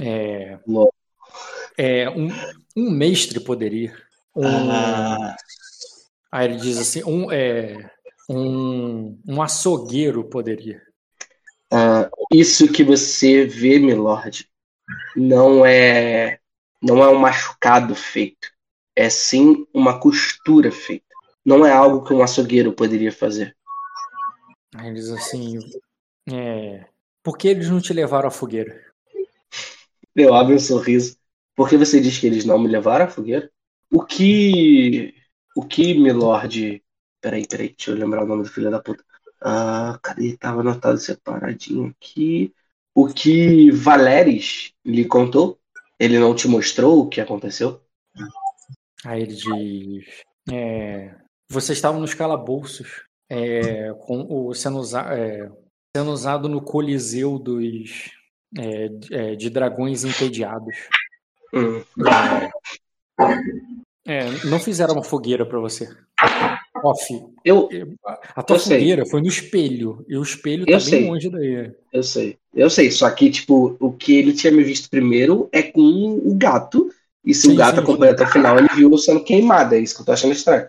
É, 0.01 0.59
é 1.77 2.11
um, 2.11 2.29
um 2.77 2.91
mestre 2.91 3.41
poderia. 3.41 3.97
Um, 4.37 4.45
Ah, 4.71 5.37
Aí 6.31 6.47
ele 6.47 6.57
diz 6.57 6.77
assim, 6.79 7.03
um, 7.05 7.33
é, 7.33 7.91
um, 8.29 9.19
um 9.27 9.41
açougueiro 9.43 10.23
poderia. 10.25 10.83
Isso 12.31 12.71
que 12.71 12.85
você 12.85 13.45
vê, 13.45 13.79
Milord, 13.79 14.49
não 15.17 15.65
é 15.65 16.39
não 16.83 17.03
é 17.03 17.09
um 17.09 17.19
machucado 17.19 17.95
feito. 17.95 18.49
É 18.95 19.09
sim 19.11 19.67
uma 19.73 19.99
costura 19.99 20.71
feita. 20.71 21.07
Não 21.45 21.65
é 21.65 21.73
algo 21.73 22.05
que 22.05 22.13
um 22.13 22.23
açougueiro 22.23 22.73
poderia 22.73 23.13
fazer. 23.13 23.57
Aí 24.75 24.89
ele 24.89 24.97
diz 24.97 25.11
assim, 25.11 25.59
é, 26.31 26.87
por 27.23 27.39
que 27.39 27.49
eles 27.49 27.69
não 27.69 27.81
te 27.81 27.93
levaram 27.93 28.29
à 28.29 28.31
fogueira? 28.31 28.85
Eu 30.15 30.35
abro 30.35 30.55
um 30.55 30.59
sorriso. 30.59 31.17
Por 31.55 31.69
que 31.69 31.77
você 31.77 32.01
diz 32.01 32.19
que 32.19 32.27
eles 32.27 32.45
não 32.45 32.59
me 32.59 32.69
levaram 32.69 33.07
à 33.07 33.09
fogueira? 33.09 33.51
O 33.91 34.05
que. 34.05 35.15
O 35.57 35.65
que, 35.65 35.95
Milord. 35.95 36.83
Peraí, 37.21 37.47
peraí, 37.47 37.69
deixa 37.69 37.91
eu 37.91 37.97
lembrar 37.97 38.25
o 38.25 38.27
nome 38.27 38.43
do 38.45 38.49
filho 38.49 38.71
da 38.71 38.81
puta. 38.81 39.05
Ah, 39.41 39.99
cadê? 40.03 40.37
Tava 40.37 40.61
anotado 40.61 40.99
separadinho 40.99 41.95
aqui. 41.97 42.53
O 42.95 43.07
que 43.07 43.71
Valeris 43.71 44.73
lhe 44.85 45.05
contou? 45.05 45.59
Ele 45.99 46.19
não 46.19 46.35
te 46.35 46.49
mostrou 46.49 47.01
o 47.01 47.09
que 47.09 47.21
aconteceu? 47.21 47.81
Aí 49.05 49.23
ele 49.23 49.35
diz: 49.35 50.23
é, 50.51 51.15
Vocês 51.49 51.79
estavam 51.79 52.01
nos 52.01 52.15
calabouços, 52.15 53.05
é, 53.29 53.93
com 54.01 54.27
o, 54.29 54.53
sendo, 54.55 54.79
usa- 54.79 55.15
é, 55.15 55.49
sendo 55.97 56.11
usado 56.11 56.49
no 56.49 56.61
Coliseu 56.61 57.39
dos, 57.39 58.11
é, 58.57 58.89
de- 58.89 59.15
é, 59.15 59.35
de 59.37 59.49
dragões 59.51 60.05
entediados. 60.05 60.77
Hum. 61.55 61.83
É, 64.07 64.25
não 64.47 64.59
fizeram 64.59 64.95
uma 64.95 65.05
fogueira 65.05 65.45
pra 65.47 65.59
você. 65.61 65.89
Off, 66.83 67.07
Eu, 67.45 67.79
a 68.35 68.43
tua 68.43 68.57
Eu 68.57 68.59
sei. 68.59 68.95
fogueira 68.95 69.07
foi 69.07 69.21
no 69.21 69.29
espelho, 69.29 70.05
e 70.09 70.17
o 70.17 70.23
espelho 70.23 70.67
tá 70.69 70.79
Eu 70.79 70.81
bem 70.81 70.99
sei. 70.99 71.05
longe 71.05 71.31
daí. 71.31 71.73
eu 71.93 72.03
sei. 72.03 72.39
Eu 72.55 72.71
sei. 72.71 72.91
Só 72.91 73.11
que, 73.11 73.31
tipo, 73.31 73.77
o 73.81 73.93
que 73.93 74.15
ele 74.17 74.33
tinha 74.35 74.53
me 74.53 74.65
visto 74.65 74.91
primeiro 74.91 75.49
é 75.53 75.63
com 75.63 75.81
o 75.83 76.35
gato. 76.37 76.91
E 77.25 77.35
se 77.35 77.49
Sim, 77.49 77.51
o 77.51 77.55
gato 77.55 77.81
sim, 77.81 77.81
acompanha 77.81 78.13
até 78.13 78.25
o 78.25 78.29
final, 78.29 78.59
ele 78.59 78.69
viu 78.75 78.97
sendo 78.99 79.25
queimado. 79.25 79.75
É 79.75 79.81
isso 79.81 79.97
que 79.97 80.03
eu 80.03 80.07
tô 80.07 80.13
achando 80.13 80.33
estranho. 80.33 80.69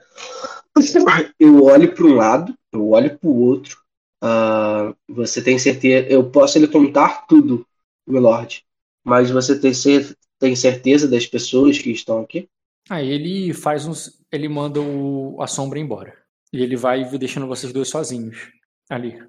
Eu 1.39 1.63
olho 1.65 1.93
para 1.93 2.05
um 2.05 2.15
lado, 2.15 2.55
eu 2.71 2.89
olho 2.89 3.17
para 3.17 3.29
o 3.29 3.41
outro. 3.41 3.77
Ah, 4.21 4.93
você 5.07 5.41
tem 5.41 5.59
certeza? 5.59 6.07
Eu 6.09 6.29
posso 6.29 6.59
lhe 6.59 6.67
contar 6.67 7.25
tudo, 7.27 7.65
Milord. 8.07 8.63
Mas 9.03 9.29
você 9.31 9.59
tem, 9.59 9.73
cer- 9.73 10.15
tem 10.39 10.55
certeza 10.55 11.07
das 11.07 11.25
pessoas 11.25 11.77
que 11.79 11.91
estão 11.91 12.19
aqui? 12.19 12.49
Aí 12.89 13.09
ele 13.09 13.53
faz 13.53 13.85
uns. 13.85 14.19
Ele 14.31 14.47
manda 14.47 14.79
o, 14.81 15.41
a 15.41 15.47
sombra 15.47 15.79
embora. 15.79 16.17
E 16.51 16.61
ele 16.63 16.75
vai 16.75 17.03
deixando 17.17 17.47
vocês 17.47 17.71
dois 17.71 17.89
sozinhos 17.89 18.51
ali. 18.89 19.21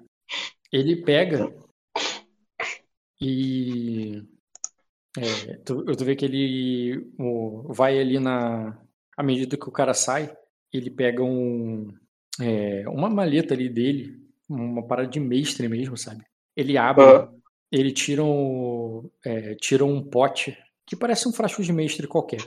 Ele 0.71 0.95
pega 1.03 1.53
e. 3.19 4.23
É, 5.17 5.57
tu, 5.65 5.83
tu 5.85 6.05
vê 6.05 6.15
que 6.15 6.25
ele 6.25 7.11
o- 7.19 7.71
vai 7.73 7.99
ali 7.99 8.19
na. 8.19 8.77
À 9.17 9.23
medida 9.23 9.57
que 9.57 9.67
o 9.67 9.71
cara 9.71 9.93
sai, 9.93 10.35
ele 10.71 10.89
pega 10.89 11.23
um. 11.23 11.93
é, 12.39 12.87
uma 12.89 13.09
maleta 13.09 13.53
ali 13.53 13.69
dele, 13.69 14.17
uma 14.49 14.85
parada 14.87 15.09
de 15.09 15.19
mestre 15.19 15.67
mesmo, 15.67 15.97
sabe? 15.97 16.23
Ele 16.55 16.77
abre, 16.77 17.03
Aham. 17.03 17.33
ele 17.71 17.91
tira 17.91 18.23
um, 18.23 19.09
é, 19.25 19.55
tira 19.55 19.85
um 19.85 20.01
pote 20.03 20.57
que 20.85 20.95
parece 20.95 21.27
um 21.27 21.33
frasco 21.33 21.61
de 21.61 21.71
mestre 21.73 22.07
qualquer 22.07 22.39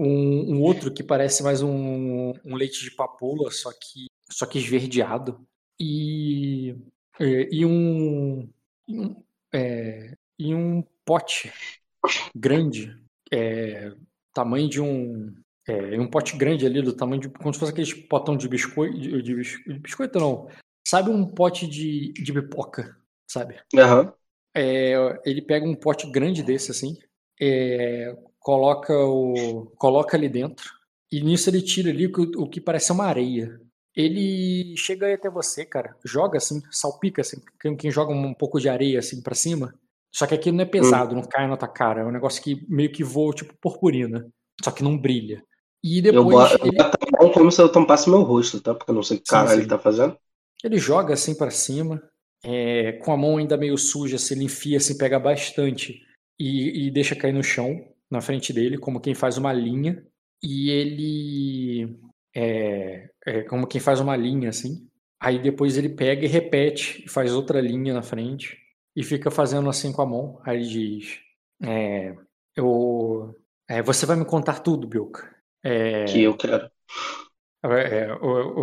um, 0.00 0.54
um 0.54 0.62
outro 0.62 0.90
que 0.90 1.02
parece 1.02 1.42
mais 1.42 1.60
um, 1.62 2.32
um 2.42 2.54
leite 2.54 2.82
de 2.82 2.90
papoula, 2.90 3.50
só 3.50 3.70
que, 3.70 4.06
só 4.30 4.46
que 4.46 4.58
esverdeado. 4.58 5.46
E, 5.78 6.74
é, 7.18 7.48
e 7.52 7.66
um, 7.66 8.48
e 8.88 8.98
um, 8.98 9.22
é, 9.52 10.16
e 10.38 10.54
um 10.54 10.82
pote 11.04 11.52
grande, 12.34 12.96
é, 13.30 13.92
tamanho 14.32 14.68
de 14.70 14.80
um. 14.80 15.34
É, 15.68 16.00
um 16.00 16.08
pote 16.08 16.36
grande 16.36 16.64
ali, 16.64 16.80
do 16.80 16.96
tamanho 16.96 17.20
de. 17.20 17.28
Como 17.28 17.52
se 17.52 17.60
fosse 17.60 17.72
aqueles 17.72 17.92
potão 17.92 18.36
de 18.36 18.48
biscoito. 18.48 18.98
De, 18.98 19.22
de 19.22 19.34
de 19.34 19.78
biscoito, 19.78 20.18
não. 20.18 20.48
Sabe 20.88 21.10
um 21.10 21.26
pote 21.26 21.66
de, 21.66 22.12
de 22.14 22.32
pipoca, 22.32 22.96
sabe? 23.30 23.60
Aham. 23.76 24.14
É, 24.56 24.94
ele 25.26 25.42
pega 25.42 25.66
um 25.66 25.76
pote 25.76 26.10
grande 26.10 26.42
desse, 26.42 26.70
assim, 26.70 26.96
é, 27.40 28.16
coloca 28.40 28.92
o 28.92 29.70
coloca 29.76 30.16
ali 30.16 30.28
dentro 30.28 30.70
e 31.12 31.20
nisso 31.20 31.50
ele 31.50 31.62
tira 31.62 31.90
ali 31.90 32.06
o 32.06 32.12
que, 32.12 32.36
o 32.36 32.48
que 32.48 32.60
parece 32.60 32.90
uma 32.90 33.04
areia. 33.04 33.60
Ele 33.94 34.74
chega 34.76 35.06
aí 35.06 35.14
até 35.14 35.28
você, 35.28 35.64
cara, 35.64 35.96
joga 36.04 36.38
assim, 36.38 36.62
salpica 36.70 37.22
assim, 37.22 37.38
quem, 37.60 37.76
quem 37.76 37.90
joga 37.90 38.12
um 38.12 38.32
pouco 38.32 38.60
de 38.60 38.68
areia 38.68 39.00
assim 39.00 39.20
para 39.20 39.34
cima. 39.34 39.74
Só 40.12 40.26
que 40.26 40.34
aqui 40.34 40.50
não 40.50 40.62
é 40.62 40.64
pesado, 40.64 41.14
não 41.14 41.22
cai 41.22 41.46
na 41.46 41.56
tua 41.56 41.68
cara, 41.68 42.00
é 42.00 42.04
um 42.04 42.10
negócio 42.10 42.42
que 42.42 42.64
meio 42.68 42.90
que 42.90 43.04
voa 43.04 43.32
tipo 43.32 43.54
purpurina, 43.60 44.26
só 44.62 44.70
que 44.70 44.82
não 44.82 44.98
brilha. 44.98 45.44
E 45.82 45.98
Eu 45.98 46.02
depois 46.02 46.50
boto 46.50 46.66
ele, 46.66 46.76
eu 47.20 47.30
como 47.32 47.50
se 47.50 47.60
eu 47.60 47.70
tampasse 47.70 48.08
meu 48.10 48.22
rosto, 48.22 48.60
tá? 48.60 48.74
Porque 48.74 48.90
eu 48.90 48.94
não 48.94 49.02
sei 49.02 49.16
o 49.16 49.20
que 49.20 49.26
caralho 49.26 49.56
sim. 49.56 49.60
ele 49.60 49.68
tá 49.68 49.78
fazendo. 49.78 50.16
ele 50.62 50.78
joga 50.78 51.14
assim 51.14 51.34
para 51.34 51.50
cima, 51.50 52.02
é, 52.44 52.92
com 52.92 53.12
a 53.12 53.16
mão 53.16 53.38
ainda 53.38 53.56
meio 53.56 53.76
suja, 53.76 54.16
assim, 54.16 54.34
ele 54.34 54.44
enfia 54.44 54.78
assim, 54.78 54.96
pega 54.96 55.18
bastante 55.18 56.02
e, 56.38 56.86
e 56.86 56.90
deixa 56.90 57.16
cair 57.16 57.32
no 57.32 57.42
chão, 57.42 57.84
na 58.10 58.20
frente 58.20 58.52
dele, 58.52 58.76
como 58.78 59.00
quem 59.00 59.14
faz 59.14 59.38
uma 59.38 59.52
linha. 59.52 60.04
E 60.42 60.70
ele 60.70 61.98
é, 62.34 63.10
é 63.26 63.42
como 63.42 63.66
quem 63.66 63.80
faz 63.80 64.00
uma 64.00 64.16
linha 64.16 64.48
assim. 64.48 64.88
Aí 65.20 65.38
depois 65.38 65.76
ele 65.76 65.90
pega 65.90 66.24
e 66.24 66.28
repete, 66.28 67.06
faz 67.08 67.34
outra 67.34 67.60
linha 67.60 67.92
na 67.92 68.02
frente 68.02 68.56
e 68.96 69.04
fica 69.04 69.30
fazendo 69.30 69.68
assim 69.68 69.92
com 69.92 70.00
a 70.02 70.06
mão. 70.06 70.40
Aí 70.44 70.56
ele 70.58 70.66
diz: 70.68 71.20
é, 71.62 72.14
eu, 72.56 73.34
é, 73.68 73.82
Você 73.82 74.06
vai 74.06 74.16
me 74.16 74.24
contar 74.24 74.60
tudo, 74.60 74.86
Bilka. 74.86 75.28
É, 75.62 76.04
Que 76.06 76.22
eu 76.22 76.36
quero. 76.36 76.70
é, 77.64 78.12
o, 78.14 78.60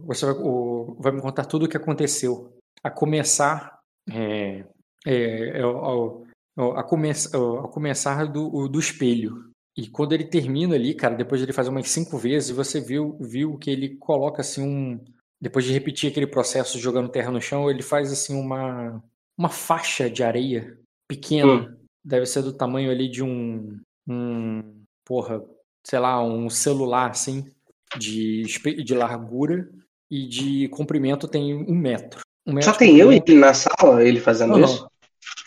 o- 0.00 0.06
você 0.06 0.24
vai, 0.26 0.34
o- 0.36 0.96
vai 1.00 1.12
me 1.12 1.20
contar 1.20 1.44
tudo 1.46 1.66
o 1.66 1.68
que 1.68 1.76
aconteceu. 1.76 2.56
A 2.84 2.90
começar. 2.90 3.80
É, 4.10 4.64
é, 5.04 5.58
é, 5.58 5.60
ao- 5.62 6.24
a, 6.56 6.82
come, 6.82 7.10
a 7.10 7.68
começar 7.68 8.26
do, 8.26 8.68
do 8.68 8.78
espelho. 8.78 9.50
E 9.76 9.88
quando 9.88 10.12
ele 10.12 10.24
termina 10.24 10.74
ali, 10.74 10.94
cara, 10.94 11.14
depois 11.14 11.40
de 11.40 11.46
ele 11.46 11.52
fazer 11.52 11.70
umas 11.70 11.88
cinco 11.88 12.18
vezes, 12.18 12.50
você 12.50 12.80
viu, 12.80 13.16
viu 13.20 13.56
que 13.56 13.70
ele 13.70 13.96
coloca 13.96 14.42
assim 14.42 14.62
um. 14.62 15.00
Depois 15.40 15.64
de 15.64 15.72
repetir 15.72 16.10
aquele 16.10 16.26
processo 16.26 16.78
jogando 16.78 17.08
terra 17.08 17.30
no 17.30 17.40
chão, 17.40 17.70
ele 17.70 17.82
faz 17.82 18.12
assim 18.12 18.38
uma, 18.38 19.02
uma 19.36 19.48
faixa 19.48 20.10
de 20.10 20.22
areia 20.22 20.78
pequena. 21.08 21.76
Deve 22.04 22.26
ser 22.26 22.42
do 22.42 22.52
tamanho 22.52 22.90
ali 22.90 23.08
de 23.08 23.22
um. 23.22 23.80
um 24.06 24.82
porra, 25.04 25.42
sei 25.84 25.98
lá, 25.98 26.22
um 26.22 26.50
celular 26.50 27.10
assim, 27.10 27.50
de, 27.96 28.42
de 28.84 28.94
largura 28.94 29.68
e 30.10 30.28
de 30.28 30.68
comprimento 30.68 31.26
tem 31.26 31.54
um 31.54 31.74
metro. 31.74 32.20
Um 32.46 32.52
metro 32.52 32.70
Só 32.70 32.76
tem 32.76 32.98
eu 32.98 33.12
e 33.12 33.22
ele 33.26 33.38
na 33.38 33.54
sala, 33.54 34.04
ele 34.04 34.20
fazendo 34.20 34.58
Não, 34.58 34.64
isso? 34.64 34.86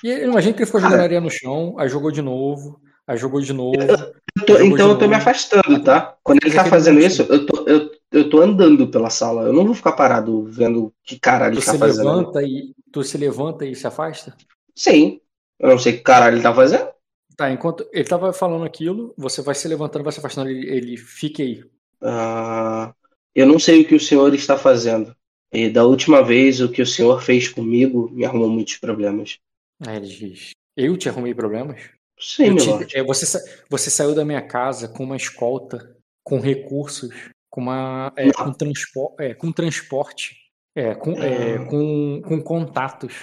E 0.05 0.09
eu 0.09 0.29
imagino 0.29 0.53
que 0.53 0.59
ele 0.59 0.65
ficou 0.67 0.79
jogando 0.81 1.01
areia 1.01 1.19
no 1.19 1.31
chão, 1.31 1.73
aí 1.79 1.89
jogou 1.89 2.11
de 2.11 2.21
novo, 2.21 2.79
aí 3.07 3.17
jogou 3.17 3.41
de 3.41 3.51
novo. 3.53 3.77
Eu 3.79 4.45
tô- 4.45 4.53
então 4.59 4.75
de 4.75 4.81
eu 4.93 4.97
tô 4.99 5.05
me 5.05 5.15
novo. 5.15 5.15
afastando, 5.15 5.83
tá? 5.83 6.15
Quando 6.23 6.39
ele 6.45 6.53
tá 6.55 6.65
fazendo 6.65 6.99
isso, 6.99 7.23
eu 7.23 7.45
tô, 7.45 7.67
eu, 7.67 7.89
eu 8.11 8.29
tô 8.29 8.39
andando 8.39 8.87
pela 8.87 9.09
sala. 9.09 9.43
Eu 9.47 9.53
não 9.53 9.65
vou 9.65 9.73
ficar 9.73 9.93
parado 9.93 10.43
vendo 10.43 10.93
que 11.03 11.19
caralho 11.19 11.55
Tu 11.55 11.57
ele 11.59 11.65
tá 11.65 11.71
se 11.71 11.77
fazendo. 11.79 12.05
levanta 12.05 12.43
e 12.43 12.73
tu 12.91 13.03
se 13.03 13.17
levanta 13.17 13.65
e 13.65 13.73
se 13.75 13.87
afasta? 13.87 14.35
Sim. 14.75 15.19
Eu 15.59 15.69
não 15.69 15.79
sei 15.79 15.93
que 15.93 16.03
caralho 16.03 16.35
ele 16.35 16.43
tá 16.43 16.53
fazendo. 16.53 16.87
Tá, 17.35 17.51
enquanto 17.51 17.87
ele 17.91 18.03
tava 18.05 18.31
falando 18.31 18.63
aquilo, 18.63 19.13
você 19.17 19.41
vai 19.41 19.55
se 19.55 19.67
levantando, 19.67 20.03
vai 20.03 20.13
se 20.13 20.19
afastando, 20.19 20.49
ele, 20.49 20.69
ele 20.69 20.97
fica 20.97 21.41
aí. 21.43 21.63
Ah, 22.01 22.93
eu 23.33 23.45
não 23.45 23.57
sei 23.57 23.81
o 23.81 23.87
que 23.87 23.95
o 23.95 23.99
senhor 23.99 24.33
está 24.35 24.55
fazendo. 24.57 25.15
E 25.51 25.69
da 25.69 25.85
última 25.85 26.21
vez, 26.21 26.61
o 26.61 26.69
que 26.69 26.81
o 26.81 26.85
senhor 26.85 27.21
fez 27.21 27.47
comigo 27.49 28.09
me 28.11 28.23
arrumou 28.25 28.49
muitos 28.49 28.77
problemas. 28.77 29.39
Aí 29.85 29.97
ele 29.97 30.07
diz: 30.07 30.51
Eu 30.75 30.97
te 30.97 31.09
arrumei 31.09 31.33
problemas? 31.33 31.81
Sim, 32.19 32.45
Eu 32.47 32.53
meu 32.55 32.85
te- 32.87 32.97
é, 32.97 33.03
você, 33.03 33.25
você 33.69 33.89
saiu 33.89 34.15
da 34.15 34.23
minha 34.23 34.41
casa 34.41 34.87
com 34.87 35.03
uma 35.03 35.17
escolta, 35.17 35.97
com 36.23 36.39
recursos, 36.39 37.09
com 37.49 37.61
uma 37.61 38.11
é, 38.15 38.31
com, 38.31 38.53
transpo, 38.53 39.15
é, 39.19 39.33
com 39.33 39.51
transporte, 39.51 40.37
é, 40.75 40.95
com, 40.95 41.11
é, 41.21 41.55
Ah. 41.55 41.65
com, 41.65 42.21
com 42.25 42.41
contatos. 42.41 43.13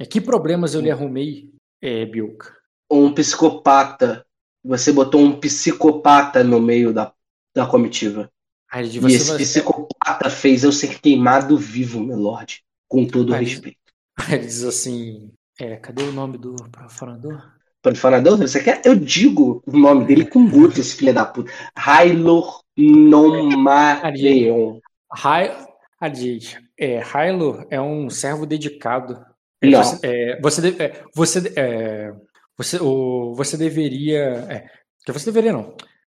É, 0.00 0.06
que 0.06 0.20
problemas 0.20 0.74
eu 0.74 0.80
lhe 0.80 0.90
arrumei, 0.90 1.52
é, 1.82 2.06
Bilka? 2.06 2.56
Um 2.90 3.12
psicopata. 3.12 4.24
Você 4.64 4.92
botou 4.92 5.20
um 5.20 5.38
psicopata 5.38 6.42
no 6.42 6.60
meio 6.60 6.92
da, 6.92 7.12
da 7.54 7.66
comitiva. 7.66 8.30
Aí 8.70 8.86
E 8.86 8.98
você 8.98 9.16
esse 9.16 9.36
psicopata 9.36 10.28
fez 10.30 10.64
eu 10.64 10.72
ser 10.72 11.00
queimado 11.00 11.56
vivo, 11.56 12.00
meu 12.00 12.16
lord. 12.16 12.62
Com 12.88 13.06
todo 13.06 13.34
Aí- 13.34 13.44
respeito. 13.44 13.78
Aí 14.18 14.34
ele 14.36 14.46
diz 14.46 14.62
assim: 14.64 15.30
é, 15.58 15.76
cadê 15.76 16.02
o 16.04 16.12
nome 16.12 16.38
do 16.38 16.54
profanador? 16.70 17.42
Profanador, 17.82 18.38
você 18.38 18.62
quer? 18.62 18.82
Eu 18.84 18.94
digo 18.96 19.62
o 19.66 19.76
nome 19.78 20.04
dele 20.04 20.26
com 20.26 20.48
gosto, 20.48 20.80
esse 20.80 20.96
filho 20.96 21.14
da 21.14 21.24
puta. 21.24 21.50
Hylor 21.76 22.60
Nomarion. 22.76 24.80
Hai- 25.12 25.66
Aí 26.00 26.10
ele 26.10 26.38
diz: 26.38 26.56
é, 26.78 27.00
Hylo 27.00 27.66
é 27.70 27.80
um 27.80 28.08
servo 28.08 28.46
dedicado. 28.46 29.20
É, 29.60 29.68
Não. 29.68 29.82
Você, 29.82 30.06
é, 30.06 30.40
você, 30.40 30.68
é, 30.82 31.02
você, 31.14 31.52
é, 31.56 32.12
você, 32.56 32.78
o, 32.80 33.34
você 33.34 33.56
deveria. 33.56 34.20
É, 34.48 34.66
que 35.04 35.12
você 35.12 35.26
deveria 35.26 35.52
não. 35.52 35.74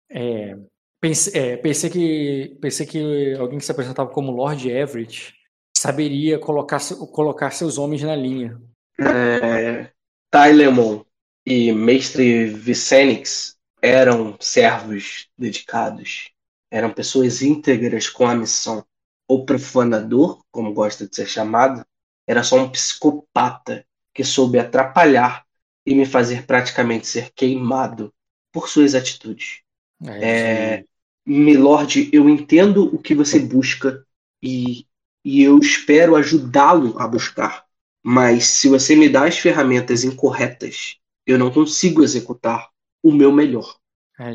É, 0.10 0.56
pense- 1.02 1.38
é, 1.38 1.58
pensei, 1.58 1.90
que, 1.90 2.58
pensei 2.62 2.86
que 2.86 3.34
alguém 3.36 3.58
que 3.60 3.66
se 3.66 3.72
apresentava 3.72 4.10
como 4.10 4.32
Lord 4.32 4.70
Everett 4.70 5.34
saberia 5.78 6.40
colocar, 6.40 6.80
colocar 7.12 7.52
seus 7.52 7.78
homens 7.78 8.04
na 8.04 8.16
linha. 8.16 8.58
É, 9.00 9.92
Tylemon 10.30 11.04
e 11.46 11.72
Mestre 11.72 12.48
Vicenix 12.48 13.58
eram 13.82 14.38
servos 14.40 15.28
dedicados. 15.38 16.32
Eram 16.72 16.92
pessoas 16.92 17.42
íntegras 17.42 18.10
com 18.10 18.26
a 18.28 18.36
missão. 18.36 18.86
O 19.28 19.46
profanador, 19.46 20.44
como 20.52 20.74
gosta 20.74 21.08
de 21.08 21.16
ser 21.16 21.28
chamado, 21.28 21.86
era 22.28 22.44
só 22.44 22.58
um 22.58 22.70
psicopata 22.70 23.86
que 24.14 24.24
soube 24.24 24.60
atrapalhar 24.60 25.46
e 25.86 25.94
me 25.94 26.06
fazer 26.06 26.46
praticamente 26.46 27.08
ser 27.08 27.32
queimado 27.34 28.14
por 28.52 28.70
suas 28.70 28.96
atitudes. 28.96 29.62
É, 30.06 30.78
diz, 30.78 30.86
Milord, 31.26 32.10
eu 32.14 32.30
entendo 32.30 32.94
o 32.94 33.00
que 33.00 33.16
você 33.16 33.40
busca 33.40 34.06
e, 34.42 34.86
e 35.24 35.42
eu 35.42 35.58
espero 35.60 36.16
ajudá-lo 36.16 37.00
a 37.00 37.08
buscar. 37.08 37.66
Mas 38.04 38.46
se 38.46 38.68
você 38.68 38.96
me 38.96 39.08
dá 39.08 39.26
as 39.26 39.38
ferramentas 39.40 40.04
incorretas, 40.04 40.98
eu 41.26 41.40
não 41.40 41.50
consigo 41.52 42.04
executar 42.04 42.70
o 43.02 43.12
meu 43.12 43.32
melhor. 43.32 43.78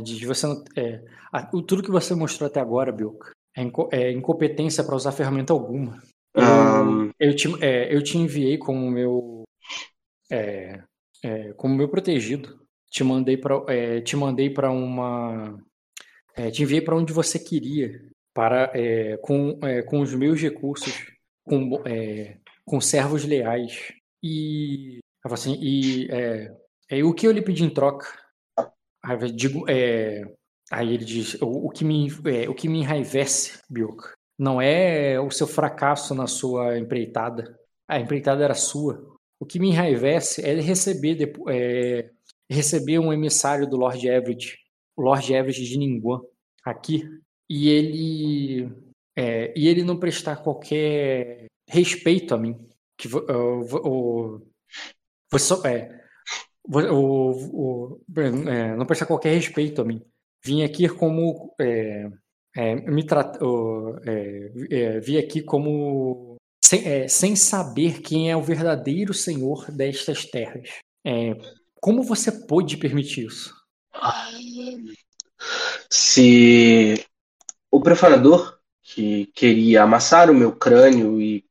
diz, 0.02 0.20
você 0.22 0.46
não, 0.46 0.64
é, 0.76 1.02
a- 1.32 1.48
o- 1.52 1.62
tudo 1.62 1.82
que 1.82 1.90
você 1.90 2.14
mostrou 2.14 2.46
até 2.48 2.60
agora, 2.60 2.90
Bilka, 2.90 3.30
é, 3.56 3.62
inco- 3.62 3.88
é 3.92 4.10
incompetência 4.12 4.82
para 4.82 4.96
usar 4.96 5.12
ferramenta 5.12 5.52
alguma. 5.52 5.98
Eu, 6.34 6.42
Ahn. 6.42 7.10
eu, 7.18 7.36
te, 7.36 7.48
é, 7.64 7.94
eu 7.94 8.02
te 8.02 8.16
enviei 8.18 8.58
como 8.58 8.90
meu 8.90 9.44
é, 10.30 10.82
é, 11.22 11.52
como 11.54 11.74
meu 11.74 11.88
protegido. 11.88 12.60
Te 12.90 13.04
mandei 13.04 13.36
para 13.36 13.54
te 14.02 14.16
mandei 14.16 14.48
para 14.50 14.70
uma 14.70 15.58
é, 16.36 16.50
te 16.50 16.62
enviei 16.62 16.80
para 16.80 16.96
onde 16.96 17.12
você 17.12 17.38
queria 17.38 18.00
para 18.34 18.70
é, 18.74 19.16
com, 19.18 19.58
é, 19.62 19.82
com 19.82 20.00
os 20.00 20.14
meus 20.14 20.40
recursos 20.40 20.94
com 21.44 21.82
é, 21.86 22.38
com 22.68 22.80
servos 22.80 23.24
leais 23.24 23.92
e 24.22 24.98
assim 25.24 25.58
e 25.60 26.08
é, 26.10 26.56
é, 26.90 27.04
o 27.04 27.14
que 27.14 27.26
eu 27.26 27.32
lhe 27.32 27.42
pedi 27.42 27.64
em 27.64 27.70
troca 27.70 28.06
Aí 29.02 29.32
digo 29.32 29.64
é, 29.68 30.24
aí 30.70 30.92
ele 30.92 31.04
diz 31.04 31.34
o, 31.40 31.66
o 31.66 31.70
que 31.70 31.84
me 31.84 32.08
é, 32.26 32.48
o 32.48 32.54
que 32.54 32.68
me 32.68 32.80
enraivece 32.80 33.60
Bioka 33.70 34.18
não 34.38 34.60
é 34.60 35.18
o 35.20 35.30
seu 35.30 35.48
fracasso 35.48 36.14
na 36.14 36.26
sua 36.28 36.78
empreitada. 36.78 37.58
A 37.88 37.98
empreitada 37.98 38.44
era 38.44 38.54
sua. 38.54 39.16
O 39.40 39.44
que 39.44 39.58
me 39.58 39.68
enraivece 39.68 40.44
é 40.44 40.54
receber, 40.60 41.16
depo- 41.16 41.50
é, 41.50 42.10
receber 42.48 43.00
um 43.00 43.12
emissário 43.12 43.68
do 43.68 43.76
Lord 43.76 44.06
Everett, 44.06 44.56
o 44.96 45.02
Lord 45.02 45.32
Everett 45.32 45.64
de 45.64 45.76
Ninguan, 45.76 46.20
aqui, 46.64 47.02
e 47.50 47.68
ele, 47.68 48.72
é, 49.16 49.52
e 49.56 49.66
ele 49.66 49.82
não 49.82 49.98
prestar 49.98 50.36
qualquer 50.36 51.46
respeito 51.68 52.34
a 52.34 52.38
mim. 52.38 52.68
Que, 52.96 53.08
o- 53.08 53.62
vo- 53.62 53.82
o- 53.84 54.48
você 55.30 55.54
é, 55.68 56.00
o- 56.64 58.00
é, 58.48 58.76
não 58.76 58.86
prestar 58.86 59.06
qualquer 59.06 59.34
respeito 59.34 59.80
a 59.80 59.84
mim. 59.84 60.02
Vim 60.44 60.62
aqui 60.62 60.88
como 60.88 61.54
é, 61.60 62.08
é, 62.56 62.74
me 62.74 63.04
tra- 63.04 63.32
o- 63.40 63.98
é, 64.04 64.52
é, 64.70 65.00
vi 65.00 65.18
aqui 65.18 65.42
como 65.42 66.36
sem, 66.64 66.84
é, 66.86 67.08
sem 67.08 67.36
saber 67.36 68.00
quem 68.00 68.30
é 68.30 68.36
o 68.36 68.42
verdadeiro 68.42 69.14
senhor 69.14 69.70
destas 69.70 70.24
terras. 70.24 70.68
Como 71.80 72.02
você 72.02 72.30
pôde 72.32 72.76
permitir 72.76 73.26
isso? 73.26 73.54
Se 75.90 76.94
o 77.70 77.80
profanador, 77.80 78.58
que 78.82 79.26
queria 79.34 79.82
amassar 79.82 80.30
o 80.30 80.34
meu 80.34 80.54
crânio 80.56 81.20
e 81.20 81.44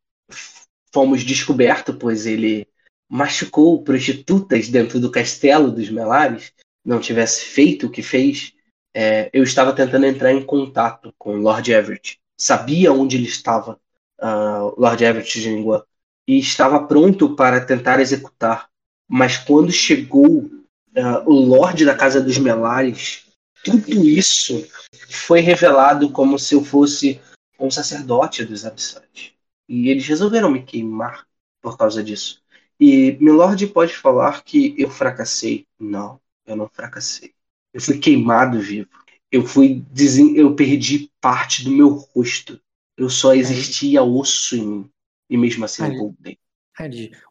fomos 0.94 1.24
descobertos, 1.24 1.96
pois 2.00 2.26
ele 2.26 2.68
machucou 3.10 3.84
prostitutas 3.84 4.68
dentro 4.70 5.00
do 5.00 5.12
castelo 5.12 5.72
dos 5.72 5.90
Melares, 5.90 6.52
não 6.84 7.00
tivesse 7.00 7.46
feito 7.46 7.88
o 7.88 7.90
que 7.90 8.02
fez, 8.02 8.54
é, 8.94 9.30
eu 9.32 9.44
estava 9.44 9.74
tentando 9.74 10.06
entrar 10.06 10.32
em 10.32 10.44
contato 10.44 11.14
com 11.18 11.38
Lord 11.38 11.72
Everett. 11.72 12.20
Sabia 12.38 12.92
onde 12.92 13.18
ele 13.18 13.28
estava, 13.28 13.80
uh, 14.20 14.80
Lord 14.80 15.04
Everett 15.04 15.40
de 15.40 15.50
Ningguang, 15.50 15.84
e 16.28 16.40
estava 16.40 16.86
pronto 16.86 17.36
para 17.36 17.64
tentar 17.64 18.00
executar. 18.00 18.70
Mas 19.08 19.38
quando 19.38 19.72
chegou 19.72 20.26
uh, 20.26 21.24
o 21.26 21.34
Lorde 21.34 21.86
da 21.86 21.96
Casa 21.96 22.22
dos 22.22 22.38
Melares, 22.38 23.26
tudo 23.64 24.04
isso 24.08 24.68
foi 25.10 25.42
revelado 25.42 26.12
como 26.12 26.38
se 26.38 26.56
eu 26.56 26.64
fosse 26.64 27.20
um 27.60 27.72
sacerdote 27.72 28.46
dos 28.46 28.66
abissais. 28.66 29.37
E 29.68 29.90
eles 29.90 30.08
resolveram 30.08 30.50
me 30.50 30.64
queimar 30.64 31.26
por 31.62 31.78
causa 31.78 32.04
disso. 32.04 32.42
E 32.80 33.18
Milord 33.20 33.68
pode 33.68 33.94
falar 33.96 34.44
que 34.44 34.76
eu 34.78 34.90
fracassei. 34.90 35.66
Não, 35.80 36.20
eu 36.46 36.56
não 36.56 36.70
fracassei. 36.70 37.34
Eu 37.74 37.82
fui 37.82 37.98
queimado 37.98 38.60
vivo. 38.60 38.88
Eu 39.32 39.46
fui 39.46 39.84
desen... 39.92 40.36
eu 40.38 40.56
perdi 40.56 41.12
parte 41.20 41.64
do 41.64 41.72
meu 41.72 41.90
rosto. 41.90 42.60
Eu 42.96 43.10
só 43.10 43.34
existia 43.34 44.04
osso 44.04 44.56
em 44.56 44.66
mim. 44.66 44.90
E 45.30 45.38
mesmo 45.38 45.66
assim 45.66 45.84
eu 45.84 45.98
voltei. 45.98 46.38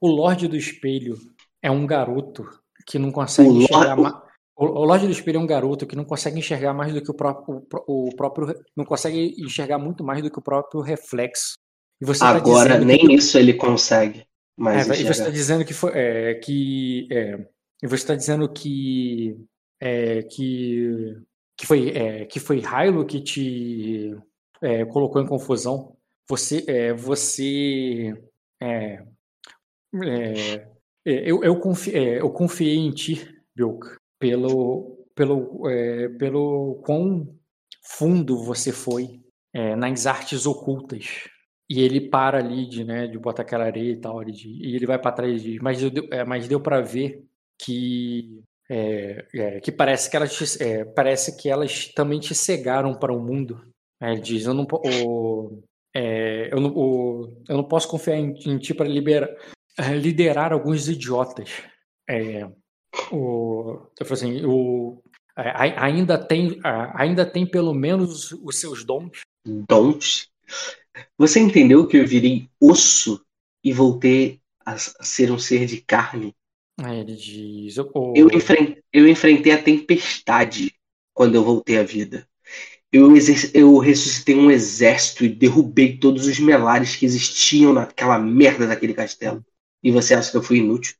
O 0.00 0.08
Lorde 0.08 0.48
do 0.48 0.56
Espelho 0.56 1.16
é 1.62 1.70
um 1.70 1.86
garoto 1.86 2.46
que 2.86 2.98
não 2.98 3.10
consegue 3.10 3.48
o 3.48 3.62
enxergar 3.62 3.94
Lorde... 3.94 4.02
mais. 4.02 4.26
O 4.58 4.84
Lorde 4.84 5.06
do 5.06 5.12
Espelho 5.12 5.36
é 5.36 5.40
um 5.40 5.46
garoto 5.46 5.86
que 5.86 5.96
não 5.96 6.04
consegue 6.04 6.38
enxergar 6.38 6.72
mais 6.72 6.92
do 6.92 7.02
que 7.02 7.10
o 7.10 7.14
próprio, 7.14 7.66
o 7.86 8.10
próprio. 8.16 8.54
Não 8.74 8.84
consegue 8.84 9.34
enxergar 9.38 9.78
muito 9.78 10.02
mais 10.02 10.22
do 10.22 10.30
que 10.30 10.38
o 10.38 10.42
próprio 10.42 10.80
reflexo. 10.80 11.54
Tá 12.18 12.28
Agora 12.28 12.78
tá 12.78 12.84
nem 12.84 12.98
que... 12.98 13.14
isso 13.14 13.38
ele 13.38 13.54
consegue. 13.54 14.26
Mas 14.56 14.88
é, 14.88 15.00
e 15.00 15.04
você 15.04 15.10
está 15.10 15.30
dizendo 15.30 15.64
que 15.64 15.74
foi. 15.74 15.92
É, 15.94 16.34
que, 16.34 17.08
é, 17.10 17.46
e 17.82 17.86
você 17.86 17.96
está 17.96 18.14
dizendo 18.14 18.48
que. 18.48 19.36
É, 19.80 20.22
que. 20.22 21.16
Que 21.58 21.66
foi, 21.66 21.90
é, 21.90 22.26
que 22.26 22.38
foi 22.38 22.60
Hilo 22.60 23.06
que 23.06 23.20
te 23.20 24.14
é, 24.62 24.84
colocou 24.84 25.22
em 25.22 25.26
confusão. 25.26 25.96
Você. 26.28 26.64
É, 26.66 26.92
você. 26.92 28.14
É, 28.60 29.02
eu, 31.04 31.42
eu, 31.42 31.58
confi, 31.60 31.92
eu 31.94 32.28
confiei 32.30 32.76
em 32.76 32.90
ti, 32.90 33.26
Bilk, 33.54 33.86
pelo, 34.18 35.06
pelo, 35.14 35.62
pelo 36.18 36.82
quão 36.84 37.38
fundo 37.82 38.42
você 38.42 38.72
foi 38.72 39.20
nas 39.78 40.06
artes 40.06 40.44
ocultas 40.46 41.28
e 41.68 41.80
ele 41.80 42.00
para 42.00 42.38
ali 42.38 42.66
de, 42.66 42.84
né, 42.84 43.06
de 43.06 43.18
botar 43.18 43.42
aquela 43.42 43.64
areia 43.64 43.92
e 43.92 43.96
tal, 43.96 44.22
de, 44.24 44.48
e 44.48 44.74
ele 44.76 44.86
vai 44.86 44.98
para 44.98 45.12
trás 45.12 45.42
de, 45.42 45.58
mas, 45.60 45.80
é, 46.10 46.24
mas 46.24 46.46
deu 46.48 46.60
para 46.60 46.80
ver 46.80 47.24
que 47.60 48.42
é, 48.68 49.26
é, 49.34 49.60
que 49.60 49.70
parece 49.70 50.10
que 50.10 50.16
elas 50.16 50.60
é, 50.60 50.84
parece 50.84 51.36
que 51.36 51.48
elas 51.48 51.88
também 51.88 52.18
te 52.18 52.34
cegaram 52.34 52.94
para 52.94 53.12
o 53.12 53.20
mundo. 53.20 53.64
É, 54.00 54.12
ele 54.12 54.20
diz, 54.20 54.44
eu 54.44 54.54
não, 54.54 54.66
o, 54.70 55.62
é, 55.94 56.52
eu, 56.52 56.60
não, 56.60 56.70
o, 56.70 57.42
eu 57.48 57.56
não 57.56 57.64
posso 57.64 57.88
confiar 57.88 58.16
em, 58.16 58.34
em 58.44 58.58
ti 58.58 58.74
para 58.74 58.88
liderar 58.88 60.52
alguns 60.52 60.88
idiotas. 60.88 61.62
o, 63.12 63.86
eu 63.98 64.12
assim, 64.12 64.44
o, 64.44 65.00
ainda 65.36 66.18
tem 66.18 66.58
ainda 66.94 67.24
tem 67.24 67.46
pelo 67.46 67.72
menos 67.72 68.32
os 68.32 68.58
seus 68.60 68.84
dons. 68.84 69.20
Dons? 69.46 70.28
Você 71.18 71.40
entendeu 71.40 71.86
que 71.86 71.96
eu 71.96 72.06
virei 72.06 72.48
osso 72.60 73.24
e 73.62 73.72
voltei 73.72 74.40
a 74.64 74.76
ser 74.78 75.30
um 75.30 75.38
ser 75.38 75.66
de 75.66 75.80
carne? 75.80 76.34
Aí 76.78 77.00
ele 77.00 77.14
diz. 77.14 77.78
Oh. 77.78 78.12
Eu, 78.14 78.28
enfrentei, 78.30 78.82
eu 78.92 79.08
enfrentei 79.08 79.52
a 79.52 79.62
tempestade 79.62 80.74
quando 81.14 81.34
eu 81.34 81.44
voltei 81.44 81.78
à 81.78 81.82
vida. 81.82 82.28
Eu, 82.92 83.08
eu 83.54 83.78
ressuscitei 83.78 84.34
um 84.34 84.50
exército 84.50 85.24
e 85.24 85.28
derrubei 85.28 85.98
todos 85.98 86.26
os 86.26 86.38
melares 86.38 86.96
que 86.96 87.04
existiam 87.04 87.72
naquela 87.72 88.18
merda 88.18 88.66
daquele 88.66 88.94
castelo. 88.94 89.44
E 89.82 89.90
você 89.90 90.14
acha 90.14 90.30
que 90.30 90.36
eu 90.36 90.42
fui 90.42 90.58
inútil? 90.58 90.94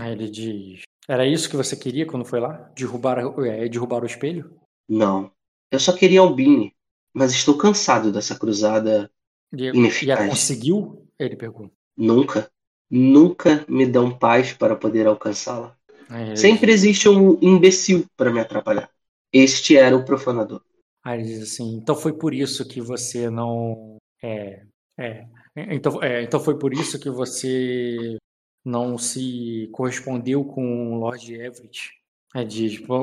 Aí 0.00 0.12
ele 0.12 0.30
diz. 0.30 0.82
Era 1.08 1.26
isso 1.26 1.48
que 1.48 1.56
você 1.56 1.76
queria 1.76 2.06
quando 2.06 2.24
foi 2.24 2.40
lá? 2.40 2.70
Derrubar, 2.76 3.18
é, 3.44 3.68
derrubar 3.68 4.02
o 4.02 4.06
espelho? 4.06 4.54
Não. 4.88 5.32
Eu 5.70 5.80
só 5.80 5.92
queria 5.92 6.20
Albini. 6.20 6.74
Mas 7.12 7.32
estou 7.32 7.56
cansado 7.56 8.12
dessa 8.12 8.38
cruzada 8.38 9.10
e, 9.52 9.70
e 10.04 10.12
a 10.12 10.28
conseguiu? 10.28 11.06
Ele 11.18 11.36
pergunta. 11.36 11.72
Nunca. 11.96 12.50
Nunca 12.90 13.64
me 13.68 13.86
dão 13.86 14.16
paz 14.16 14.52
para 14.52 14.74
poder 14.74 15.06
alcançá-la. 15.06 15.76
É, 16.10 16.34
Sempre 16.34 16.72
existe 16.72 17.08
um 17.08 17.38
imbecil 17.40 18.04
para 18.16 18.32
me 18.32 18.40
atrapalhar. 18.40 18.90
Este 19.32 19.76
era 19.76 19.96
o 19.96 20.04
profanador. 20.04 20.62
Aí 21.04 21.20
ele 21.20 21.28
diz 21.28 21.42
assim: 21.42 21.76
então 21.76 21.94
foi 21.94 22.12
por 22.12 22.34
isso 22.34 22.66
que 22.66 22.80
você 22.80 23.30
não. 23.30 23.96
É, 24.22 24.62
é, 24.98 25.26
então, 25.74 26.02
é, 26.02 26.22
então 26.22 26.40
foi 26.40 26.58
por 26.58 26.72
isso 26.72 26.98
que 26.98 27.08
você 27.08 28.16
não 28.64 28.98
se 28.98 29.68
correspondeu 29.72 30.44
com 30.44 30.94
o 30.94 30.98
Lord 30.98 31.32
Everett. 31.32 31.90
É, 32.34 32.44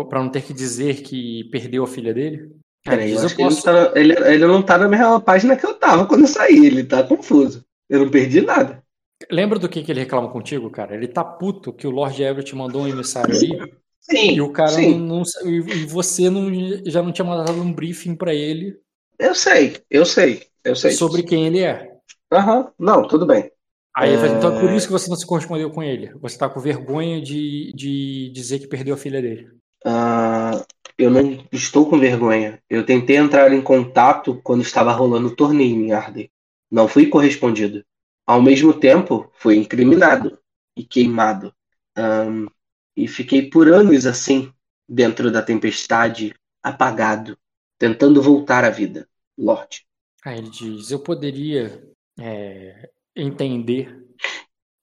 para 0.05 0.23
não 0.23 0.29
ter 0.29 0.43
que 0.43 0.53
dizer 0.53 1.01
que 1.01 1.45
perdeu 1.45 1.83
a 1.83 1.87
filha 1.87 2.13
dele? 2.13 2.55
Peraí, 2.89 3.11
eu, 3.11 3.21
eu 3.21 3.35
posso... 3.35 3.37
ele, 3.37 3.47
não 3.47 3.61
tá, 3.61 3.99
ele, 3.99 4.13
ele, 4.13 4.45
não 4.45 4.61
tá 4.61 4.77
na 4.77 4.87
mesma 4.87 5.19
página 5.19 5.55
que 5.55 5.65
eu 5.65 5.73
tava 5.73 6.05
quando 6.05 6.21
eu 6.21 6.27
saí, 6.27 6.65
ele 6.65 6.83
tá 6.83 7.03
confuso. 7.03 7.65
Eu 7.89 7.99
não 7.99 8.09
perdi 8.09 8.41
nada. 8.41 8.83
Lembra 9.31 9.57
do 9.57 9.67
que, 9.67 9.83
que 9.83 9.91
ele 9.91 10.01
reclama 10.01 10.29
contigo, 10.29 10.69
cara? 10.69 10.95
Ele 10.95 11.07
tá 11.07 11.23
puto 11.23 11.73
que 11.73 11.87
o 11.87 11.91
Lord 11.91 12.21
Everett 12.21 12.55
mandou 12.55 12.83
um 12.83 12.87
emissário 12.87 13.35
aí. 13.35 13.73
Sim. 13.99 14.35
E 14.35 14.41
o 14.41 14.51
cara 14.51 14.69
sim. 14.69 14.97
não, 14.97 15.23
não, 15.23 15.49
E 15.49 15.85
você 15.85 16.29
não, 16.29 16.49
já 16.85 17.01
não 17.01 17.11
tinha 17.11 17.25
mandado 17.25 17.59
um 17.59 17.73
briefing 17.73 18.15
para 18.15 18.33
ele. 18.33 18.77
Eu 19.19 19.33
sei, 19.33 19.77
eu 19.89 20.05
sei, 20.05 20.43
eu 20.63 20.75
sei. 20.75 20.91
Sobre 20.91 21.23
quem 21.23 21.47
ele 21.47 21.59
é. 21.59 21.91
Aham, 22.31 22.59
uhum. 22.59 22.67
não, 22.79 23.07
tudo 23.07 23.25
bem. 23.25 23.51
Aí 23.95 24.11
é... 24.11 24.27
então 24.27 24.55
é 24.55 24.59
por 24.59 24.71
isso 24.71 24.85
que 24.85 24.93
você 24.93 25.09
não 25.09 25.17
se 25.17 25.25
correspondeu 25.25 25.71
com 25.71 25.81
ele. 25.81 26.13
Você 26.21 26.37
tá 26.37 26.47
com 26.47 26.59
vergonha 26.59 27.19
de, 27.19 27.73
de 27.73 28.29
dizer 28.29 28.59
que 28.59 28.67
perdeu 28.67 28.93
a 28.93 28.97
filha 28.97 29.21
dele. 29.21 29.49
Uh, 29.85 30.63
eu 30.97 31.11
não 31.11 31.45
estou 31.51 31.87
com 31.89 31.99
vergonha. 31.99 32.61
Eu 32.69 32.85
tentei 32.85 33.17
entrar 33.17 33.53
em 33.53 33.61
contato 33.61 34.41
quando 34.43 34.63
estava 34.63 34.91
rolando 34.91 35.27
o 35.27 35.35
torneio 35.35 35.75
em 35.75 35.91
Arden. 35.91 36.31
Não 36.71 36.87
fui 36.87 37.07
correspondido. 37.07 37.85
Ao 38.25 38.41
mesmo 38.41 38.73
tempo, 38.73 39.31
fui 39.35 39.55
incriminado 39.57 40.39
e 40.75 40.83
queimado. 40.83 41.53
Um, 41.97 42.47
e 42.95 43.07
fiquei 43.07 43.49
por 43.49 43.71
anos 43.71 44.05
assim, 44.07 44.51
dentro 44.89 45.31
da 45.31 45.41
tempestade, 45.41 46.33
apagado, 46.63 47.37
tentando 47.77 48.21
voltar 48.21 48.65
à 48.65 48.69
vida. 48.69 49.07
Lorde. 49.37 49.85
Aí 50.25 50.39
ele 50.39 50.49
diz: 50.49 50.89
Eu 50.89 50.99
poderia 50.99 51.87
é, 52.19 52.89
entender 53.15 54.03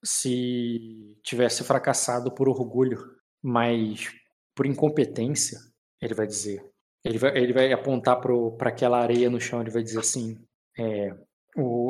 se 0.03 1.17
tivesse 1.21 1.63
fracassado 1.63 2.33
por 2.33 2.47
orgulho, 2.47 3.15
mas 3.43 4.13
por 4.55 4.65
incompetência 4.65 5.59
ele 6.05 6.13
vai 6.13 6.27
dizer. 6.27 6.63
Ele 7.03 7.17
vai, 7.17 7.37
ele 7.37 7.53
vai 7.53 7.71
apontar 7.71 8.19
para 8.19 8.69
aquela 8.69 8.99
areia 8.99 9.29
no 9.29 9.39
chão, 9.39 9.61
ele 9.61 9.69
vai 9.69 9.83
dizer 9.83 9.99
assim: 9.99 10.39
é, 10.77 11.13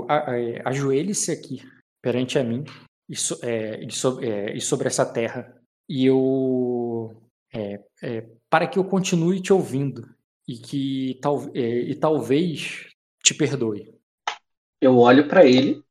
é, 0.09 0.61
ajoelhe-se 0.65 1.31
aqui 1.31 1.61
perante 2.01 2.37
a 2.37 2.43
mim 2.43 2.63
e, 3.09 3.15
so, 3.15 3.39
é, 3.41 3.83
e, 3.83 3.91
so, 3.91 4.19
é, 4.21 4.55
e, 4.55 4.61
sobre 4.61 4.87
essa 4.87 5.05
terra, 5.05 5.55
e 5.87 6.05
eu. 6.05 7.21
É, 7.53 7.79
é, 8.03 8.27
para 8.49 8.67
que 8.67 8.77
eu 8.77 8.83
continue 8.83 9.41
te 9.41 9.53
ouvindo 9.53 10.13
e 10.47 10.57
que 10.57 11.17
tal, 11.21 11.49
e 11.55 11.95
talvez 11.95 12.87
te 13.23 13.33
perdoe. 13.33 13.93
Eu 14.81 14.97
olho 14.97 15.27
para 15.27 15.45
ele, 15.45 15.81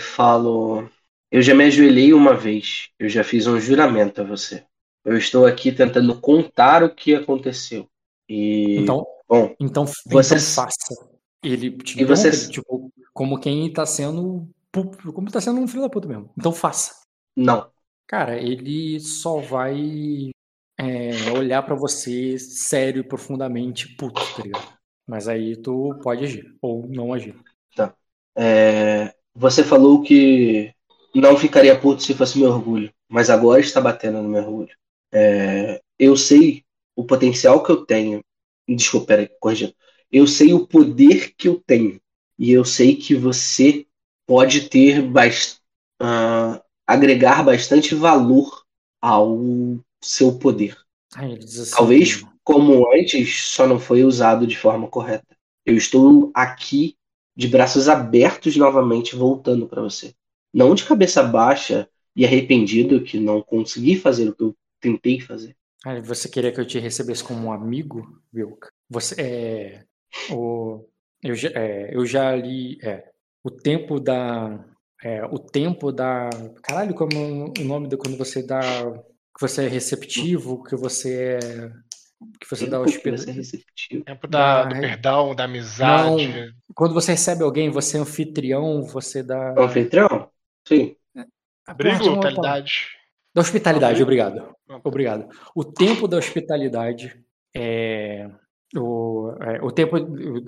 falo: 0.00 0.88
Eu 1.30 1.42
já 1.42 1.54
me 1.54 1.64
ajoelhei 1.64 2.12
uma 2.12 2.34
vez, 2.34 2.88
eu 2.98 3.08
já 3.08 3.22
fiz 3.22 3.46
um 3.46 3.60
juramento 3.60 4.22
a 4.22 4.24
você. 4.24 4.64
Eu 5.04 5.16
estou 5.16 5.46
aqui 5.46 5.72
tentando 5.72 6.18
contar 6.20 6.82
o 6.82 6.94
que 6.94 7.14
aconteceu. 7.14 7.88
E 8.28 8.78
então, 8.78 9.04
bom, 9.28 9.54
então, 9.58 9.84
você 10.06 10.34
então 10.34 10.38
faça. 10.38 11.08
Ele 11.42 11.70
te 11.78 12.00
e 12.00 12.04
você... 12.04 12.30
tipo, 12.48 12.92
como 13.12 13.38
quem 13.38 13.66
está 13.66 13.84
sendo 13.84 14.48
como 15.12 15.26
está 15.26 15.40
sendo 15.40 15.60
um 15.60 15.68
filho 15.68 15.82
da 15.82 15.90
puta 15.90 16.08
mesmo. 16.08 16.30
Então 16.38 16.52
faça. 16.52 17.02
Não. 17.36 17.70
Cara, 18.06 18.38
ele 18.38 19.00
só 19.00 19.38
vai 19.40 20.30
é, 20.78 21.30
olhar 21.36 21.62
para 21.62 21.74
você 21.74 22.38
sério 22.38 23.00
e 23.00 23.06
profundamente 23.06 23.94
puto, 23.96 24.20
tá 24.36 24.42
ligado? 24.42 24.78
Mas 25.06 25.28
aí 25.28 25.56
tu 25.56 25.98
pode 26.02 26.24
agir 26.24 26.56
ou 26.60 26.86
não 26.88 27.12
agir. 27.12 27.34
Tá. 27.74 27.94
É, 28.36 29.14
você 29.34 29.62
falou 29.62 30.02
que 30.02 30.72
não 31.14 31.36
ficaria 31.36 31.78
puto 31.78 32.02
se 32.02 32.14
fosse 32.14 32.38
meu 32.38 32.50
orgulho, 32.50 32.92
mas 33.08 33.28
agora 33.28 33.60
está 33.60 33.80
batendo 33.80 34.22
no 34.22 34.28
meu 34.28 34.42
orgulho. 34.42 34.74
É, 35.12 35.80
eu 35.98 36.16
sei 36.16 36.64
o 36.96 37.04
potencial 37.04 37.62
que 37.62 37.70
eu 37.70 37.84
tenho. 37.84 38.24
Desculpa, 38.68 39.08
peraí, 39.08 39.30
corrigindo. 39.40 39.74
Eu 40.10 40.26
sei 40.26 40.52
o 40.52 40.66
poder 40.66 41.34
que 41.36 41.48
eu 41.48 41.62
tenho. 41.66 42.00
E 42.38 42.50
eu 42.50 42.64
sei 42.64 42.96
que 42.96 43.14
você 43.14 43.86
pode 44.26 44.68
ter 44.68 45.02
bast 45.02 45.60
uh, 46.00 46.60
agregar 46.86 47.42
bastante 47.42 47.94
valor 47.94 48.64
ao 49.00 49.38
seu 50.02 50.38
poder. 50.38 50.76
Diz 51.38 51.60
assim, 51.60 51.76
Talvez, 51.76 52.24
como 52.42 52.92
antes, 52.94 53.46
só 53.46 53.66
não 53.66 53.78
foi 53.78 54.04
usado 54.04 54.46
de 54.46 54.56
forma 54.56 54.88
correta. 54.88 55.36
Eu 55.64 55.76
estou 55.76 56.30
aqui 56.34 56.96
de 57.36 57.48
braços 57.48 57.88
abertos 57.88 58.56
novamente, 58.56 59.16
voltando 59.16 59.66
para 59.66 59.82
você. 59.82 60.14
Não 60.52 60.74
de 60.74 60.84
cabeça 60.84 61.22
baixa 61.22 61.88
e 62.14 62.26
arrependido 62.26 63.02
que 63.02 63.18
não 63.18 63.40
consegui 63.40 63.96
fazer 63.96 64.28
o 64.28 64.34
que 64.34 64.42
eu 64.42 64.56
tentei 64.82 65.20
fazer. 65.20 65.56
Aí 65.84 66.00
você 66.00 66.28
queria 66.28 66.52
que 66.52 66.60
eu 66.60 66.66
te 66.66 66.78
recebesse 66.78 67.24
como 67.24 67.48
um 67.48 67.52
amigo, 67.52 68.20
Vilka? 68.32 68.70
Você 68.88 69.20
é 69.20 69.84
o 70.34 70.84
eu 71.22 71.34
já, 71.34 71.48
é, 71.50 71.94
eu 71.94 72.04
já 72.04 72.34
li 72.34 72.78
é, 72.82 73.10
o 73.44 73.50
tempo 73.50 73.98
da 74.00 74.64
é, 75.02 75.24
o 75.24 75.38
tempo 75.38 75.90
da 75.92 76.30
caralho 76.62 76.94
como 76.94 77.52
o 77.58 77.64
nome 77.64 77.88
da 77.88 77.96
quando 77.96 78.16
você 78.16 78.42
dá 78.42 78.60
que 78.60 79.40
você 79.40 79.64
é 79.64 79.68
receptivo, 79.68 80.62
que 80.62 80.76
você 80.76 81.38
é 81.42 81.72
que 82.40 82.48
você 82.48 82.66
dá 82.66 82.78
Tempo 82.78 82.84
que 82.84 82.96
hospedagem. 82.96 83.24
você 83.24 83.30
é 83.30 83.34
receptivo. 83.34 84.04
Tempo 84.04 84.28
da, 84.28 84.62
Ah, 84.62 84.68
do 84.68 84.76
é. 84.76 84.80
perdão, 84.80 85.34
da 85.34 85.44
amizade. 85.44 86.54
Quando 86.74 86.94
você 86.94 87.12
recebe 87.12 87.42
alguém, 87.42 87.70
você 87.70 87.96
é 87.96 88.00
anfitrião, 88.00 88.82
você 88.82 89.22
dá 89.22 89.52
Anfitrião? 89.58 90.30
Sim. 90.66 90.96
Ah, 91.66 91.74
porra, 91.74 91.98
Da 93.34 93.40
hospitalidade, 93.40 94.02
obrigado. 94.02 94.54
Obrigado. 94.84 95.28
O 95.54 95.64
tempo 95.64 96.06
da 96.06 96.16
hospitalidade 96.18 97.18
é. 97.56 98.28
O, 98.74 99.32
é, 99.40 99.62
o 99.62 99.70
tempo 99.70 99.96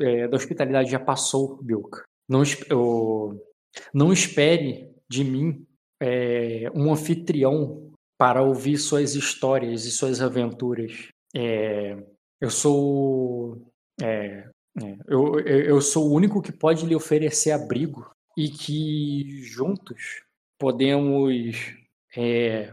é, 0.02 0.26
da 0.28 0.36
hospitalidade 0.36 0.90
já 0.90 0.98
passou, 0.98 1.58
Bilka. 1.62 2.04
Não, 2.28 2.42
o- 2.72 3.34
não 3.92 4.12
espere 4.12 4.90
de 5.10 5.22
mim 5.24 5.66
é, 6.02 6.70
um 6.74 6.90
anfitrião 6.92 7.90
para 8.18 8.42
ouvir 8.42 8.78
suas 8.78 9.14
histórias 9.14 9.84
e 9.84 9.90
suas 9.90 10.22
aventuras. 10.22 11.08
É, 11.36 11.96
eu 12.40 12.50
sou. 12.50 13.66
é, 14.02 14.48
é, 14.82 14.96
eu 15.06 15.38
eu 15.40 15.80
sou 15.82 16.08
o 16.08 16.14
único 16.14 16.40
que 16.42 16.52
pode 16.52 16.86
lhe 16.86 16.94
oferecer 16.96 17.50
abrigo 17.52 18.10
e 18.36 18.48
que 18.48 19.42
juntos 19.42 20.22
podemos 20.58 21.76
é, 22.16 22.72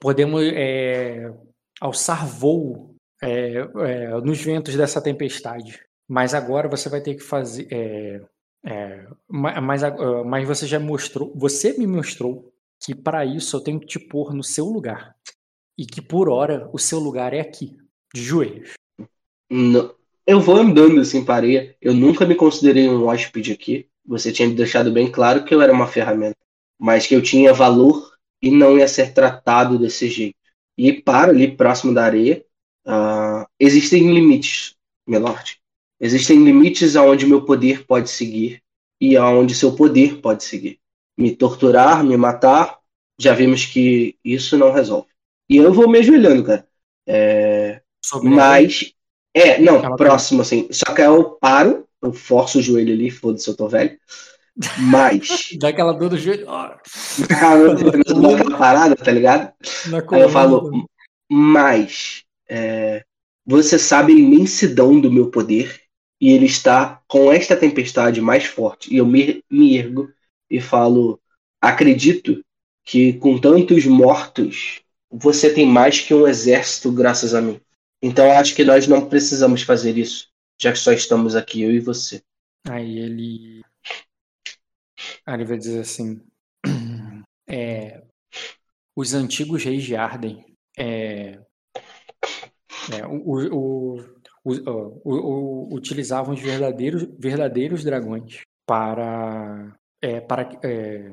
podemos 0.00 0.42
é, 0.44 1.32
alçar 1.80 2.26
voo 2.26 2.94
é, 3.22 3.54
é, 3.56 4.08
nos 4.20 4.40
ventos 4.42 4.76
dessa 4.76 5.00
tempestade. 5.00 5.80
Mas 6.08 6.34
agora 6.34 6.68
você 6.68 6.88
vai 6.88 7.00
ter 7.00 7.14
que 7.14 7.22
fazer. 7.22 7.66
é, 7.70 8.20
é, 8.64 9.06
ma- 9.28 9.60
mas, 9.60 9.82
ag- 9.82 10.24
mas 10.24 10.46
você 10.46 10.66
já 10.66 10.78
mostrou, 10.78 11.32
você 11.34 11.72
me 11.78 11.86
mostrou 11.86 12.52
que 12.84 12.94
para 12.94 13.24
isso 13.24 13.56
eu 13.56 13.60
tenho 13.60 13.80
que 13.80 13.86
te 13.86 13.98
pôr 13.98 14.34
no 14.34 14.42
seu 14.42 14.66
lugar. 14.66 15.16
E 15.78 15.86
que 15.86 16.02
por 16.02 16.28
hora 16.28 16.68
o 16.72 16.78
seu 16.78 16.98
lugar 16.98 17.32
é 17.32 17.40
aqui, 17.40 17.76
de 18.14 18.22
joelhos. 18.22 18.72
Não. 19.50 19.94
Eu 20.26 20.40
vou 20.40 20.56
andando 20.56 21.04
sem 21.04 21.24
pareia. 21.24 21.74
Eu 21.80 21.94
nunca 21.94 22.26
me 22.26 22.34
considerei 22.34 22.88
um 22.88 23.06
hóspede 23.06 23.52
aqui. 23.52 23.88
Você 24.06 24.30
tinha 24.30 24.48
deixado 24.50 24.92
bem 24.92 25.10
claro 25.10 25.44
que 25.44 25.54
eu 25.54 25.62
era 25.62 25.72
uma 25.72 25.86
ferramenta. 25.86 26.36
Mas 26.78 27.06
que 27.06 27.14
eu 27.14 27.22
tinha 27.22 27.52
valor 27.52 28.11
e 28.42 28.50
não 28.50 28.76
ia 28.76 28.88
ser 28.88 29.14
tratado 29.14 29.78
desse 29.78 30.08
jeito. 30.08 30.36
E 30.76 30.92
para 30.92 31.30
ali 31.30 31.56
próximo 31.56 31.94
da 31.94 32.04
areia, 32.04 32.44
ah, 32.86 33.46
existem 33.58 34.12
limites, 34.12 34.74
Melord. 35.06 35.58
Existem 36.00 36.42
limites 36.42 36.96
aonde 36.96 37.26
meu 37.26 37.44
poder 37.44 37.86
pode 37.86 38.10
seguir 38.10 38.60
e 39.00 39.16
aonde 39.16 39.54
seu 39.54 39.74
poder 39.76 40.20
pode 40.20 40.42
seguir. 40.42 40.80
Me 41.16 41.34
torturar, 41.36 42.02
me 42.02 42.16
matar, 42.16 42.78
já 43.20 43.34
vimos 43.34 43.66
que 43.66 44.16
isso 44.24 44.58
não 44.58 44.72
resolve. 44.72 45.08
E 45.48 45.56
eu 45.56 45.72
vou 45.72 45.88
me 45.88 45.98
ajoelhando, 45.98 46.44
cara. 46.44 46.66
É, 47.06 47.80
mas. 48.22 48.92
É, 49.34 49.60
não, 49.60 49.96
próximo, 49.96 50.42
assim. 50.42 50.68
Só 50.70 50.92
que 50.92 51.00
eu 51.00 51.30
paro, 51.32 51.86
eu 52.02 52.12
forço 52.12 52.58
o 52.58 52.62
joelho 52.62 52.92
ali, 52.92 53.10
foda-se, 53.10 53.48
eu 53.48 53.56
tô 53.56 53.68
velho. 53.68 53.98
Mas. 54.78 55.50
Dá 55.58 55.68
aquela 55.68 55.92
dor 55.92 56.10
do 56.10 56.18
joelho. 56.18 56.46
aquela 58.34 58.58
parada, 58.58 58.96
tá 58.96 59.10
ligado? 59.10 59.52
Aí 60.10 60.20
eu 60.20 60.28
falo, 60.28 60.86
mas. 61.30 62.24
é, 62.48 63.04
você 63.44 63.78
sabe 63.78 64.12
a 64.12 64.16
imensidão 64.16 65.00
do 65.00 65.10
meu 65.10 65.30
poder 65.30 65.80
e 66.20 66.30
ele 66.30 66.46
está 66.46 67.02
com 67.08 67.32
esta 67.32 67.56
tempestade 67.56 68.20
mais 68.20 68.44
forte. 68.44 68.92
E 68.92 68.98
eu 68.98 69.06
me, 69.06 69.42
me 69.50 69.76
ergo 69.76 70.08
e 70.48 70.60
falo: 70.60 71.20
acredito 71.60 72.44
que 72.84 73.14
com 73.14 73.38
tantos 73.38 73.84
mortos 73.86 74.80
você 75.10 75.52
tem 75.52 75.66
mais 75.66 76.00
que 76.00 76.14
um 76.14 76.26
exército 76.26 76.92
graças 76.92 77.34
a 77.34 77.40
mim. 77.40 77.60
Então 78.00 78.30
acho 78.32 78.54
que 78.54 78.64
nós 78.64 78.86
não 78.86 79.08
precisamos 79.08 79.62
fazer 79.62 79.98
isso, 79.98 80.28
já 80.60 80.72
que 80.72 80.78
só 80.78 80.92
estamos 80.92 81.34
aqui, 81.34 81.62
eu 81.62 81.72
e 81.72 81.80
você. 81.80 82.22
Aí 82.68 82.98
ele. 82.98 83.62
Ele 85.26 85.44
vai 85.44 85.58
dizer 85.58 85.80
assim: 85.80 86.20
é, 87.48 88.02
os 88.96 89.14
antigos 89.14 89.64
reis 89.64 89.84
de 89.84 89.96
Arden 89.96 90.44
é, 90.78 91.38
é, 92.92 93.06
o, 93.06 94.00
o- 94.44 95.00
o- 95.04 95.74
utilizavam 95.74 96.34
os 96.34 96.40
verdadeiros, 96.40 97.04
verdadeiros 97.18 97.84
dragões 97.84 98.40
para. 98.66 99.74
É, 100.00 100.20
para 100.20 100.48
é, 100.64 101.12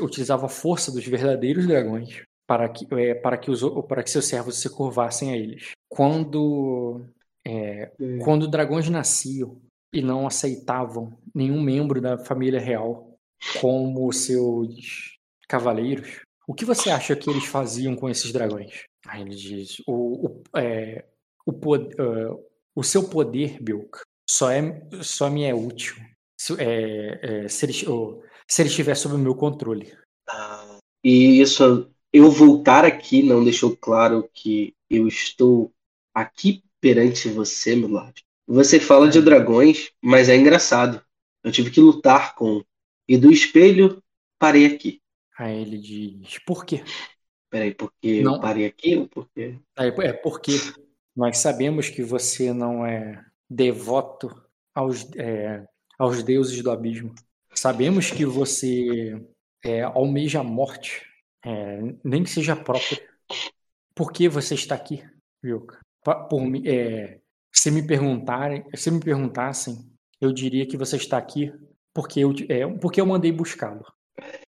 utilizavam 0.00 0.46
a 0.46 0.48
força 0.48 0.92
dos 0.92 1.04
verdadeiros 1.04 1.66
dragões 1.66 2.22
para 2.46 2.68
que, 2.68 2.86
é, 2.94 3.14
para 3.14 3.36
que, 3.36 3.50
os, 3.50 3.60
para 3.86 4.02
que 4.02 4.10
seus 4.10 4.26
servos 4.26 4.60
se 4.60 4.70
curvassem 4.70 5.32
a 5.32 5.36
eles. 5.36 5.72
Quando, 5.88 7.04
é, 7.44 7.90
quando 8.22 8.48
dragões 8.48 8.88
nasciam 8.88 9.60
e 9.92 10.00
não 10.00 10.26
aceitavam 10.26 11.18
nenhum 11.34 11.60
membro 11.60 12.00
da 12.00 12.16
família 12.16 12.60
real 12.60 13.11
como 13.60 14.12
seus 14.12 15.18
cavaleiros, 15.48 16.20
o 16.46 16.54
que 16.54 16.64
você 16.64 16.90
acha 16.90 17.16
que 17.16 17.30
eles 17.30 17.44
faziam 17.44 17.94
com 17.96 18.08
esses 18.08 18.32
dragões? 18.32 18.84
Aí 19.06 19.22
ele 19.22 19.34
diz: 19.34 19.80
o, 19.86 20.26
o, 20.26 20.58
é, 20.58 21.04
o, 21.46 21.52
pod- 21.52 21.94
ah, 21.98 22.36
o 22.74 22.82
seu 22.82 23.08
poder, 23.08 23.62
Bilk, 23.62 23.98
só, 24.28 24.50
é, 24.50 24.80
só 25.02 25.30
me 25.30 25.44
é 25.44 25.54
útil 25.54 25.94
se, 26.36 26.54
é, 26.60 27.44
é, 27.44 27.48
se, 27.48 27.66
ele, 27.66 27.88
ou, 27.88 28.22
se 28.48 28.62
ele 28.62 28.68
estiver 28.68 28.94
sob 28.94 29.14
o 29.14 29.18
meu 29.18 29.34
controle. 29.34 29.92
Ah, 30.28 30.78
E 31.04 31.40
isso, 31.40 31.90
eu 32.12 32.30
voltar 32.30 32.84
aqui 32.84 33.22
não 33.22 33.42
deixou 33.44 33.76
claro 33.76 34.28
que 34.32 34.74
eu 34.88 35.06
estou 35.08 35.72
aqui 36.14 36.62
perante 36.80 37.28
você, 37.28 37.74
meu 37.76 37.88
lord. 37.88 38.24
Você 38.46 38.80
fala 38.80 39.08
de 39.08 39.20
dragões, 39.20 39.90
mas 40.02 40.28
é 40.28 40.36
engraçado. 40.36 41.02
Eu 41.42 41.52
tive 41.52 41.70
que 41.70 41.80
lutar 41.80 42.34
com. 42.34 42.62
E 43.08 43.16
do 43.16 43.30
espelho, 43.30 44.02
parei 44.38 44.66
aqui. 44.66 45.00
Aí 45.38 45.60
ele 45.62 45.78
diz: 45.78 46.38
por 46.46 46.64
quê? 46.64 46.84
Peraí, 47.50 47.74
porque 47.74 48.22
Não. 48.22 48.36
eu 48.36 48.40
parei 48.40 48.66
aqui 48.66 48.96
ou 48.96 49.08
porque. 49.08 49.58
Aí, 49.76 49.88
é 50.00 50.12
porque 50.12 50.52
nós 51.14 51.38
sabemos 51.38 51.88
que 51.88 52.02
você 52.02 52.52
não 52.52 52.86
é 52.86 53.24
devoto 53.48 54.28
aos, 54.74 55.10
é, 55.16 55.66
aos 55.98 56.22
deuses 56.22 56.62
do 56.62 56.70
abismo. 56.70 57.14
Sabemos 57.54 58.10
que 58.10 58.24
você 58.24 59.22
é, 59.64 59.82
almeja 59.82 60.40
a 60.40 60.44
morte, 60.44 61.02
é, 61.44 61.80
nem 62.02 62.24
que 62.24 62.30
seja 62.30 62.56
própria. 62.56 63.06
Por 63.94 64.10
que 64.12 64.28
você 64.28 64.54
está 64.54 64.74
aqui? 64.74 65.04
Pa- 66.02 66.24
Por, 66.24 66.42
é, 66.66 67.20
se 67.52 67.70
me 67.70 67.86
perguntarem, 67.86 68.64
se 68.74 68.90
me 68.90 69.00
perguntassem, 69.00 69.78
eu 70.20 70.32
diria 70.32 70.66
que 70.66 70.76
você 70.76 70.96
está 70.96 71.18
aqui 71.18 71.52
porque 71.94 72.20
eu, 72.20 72.32
é, 72.48 72.66
porque 72.66 73.00
eu 73.00 73.06
mandei 73.06 73.32
buscá-lo. 73.32 73.84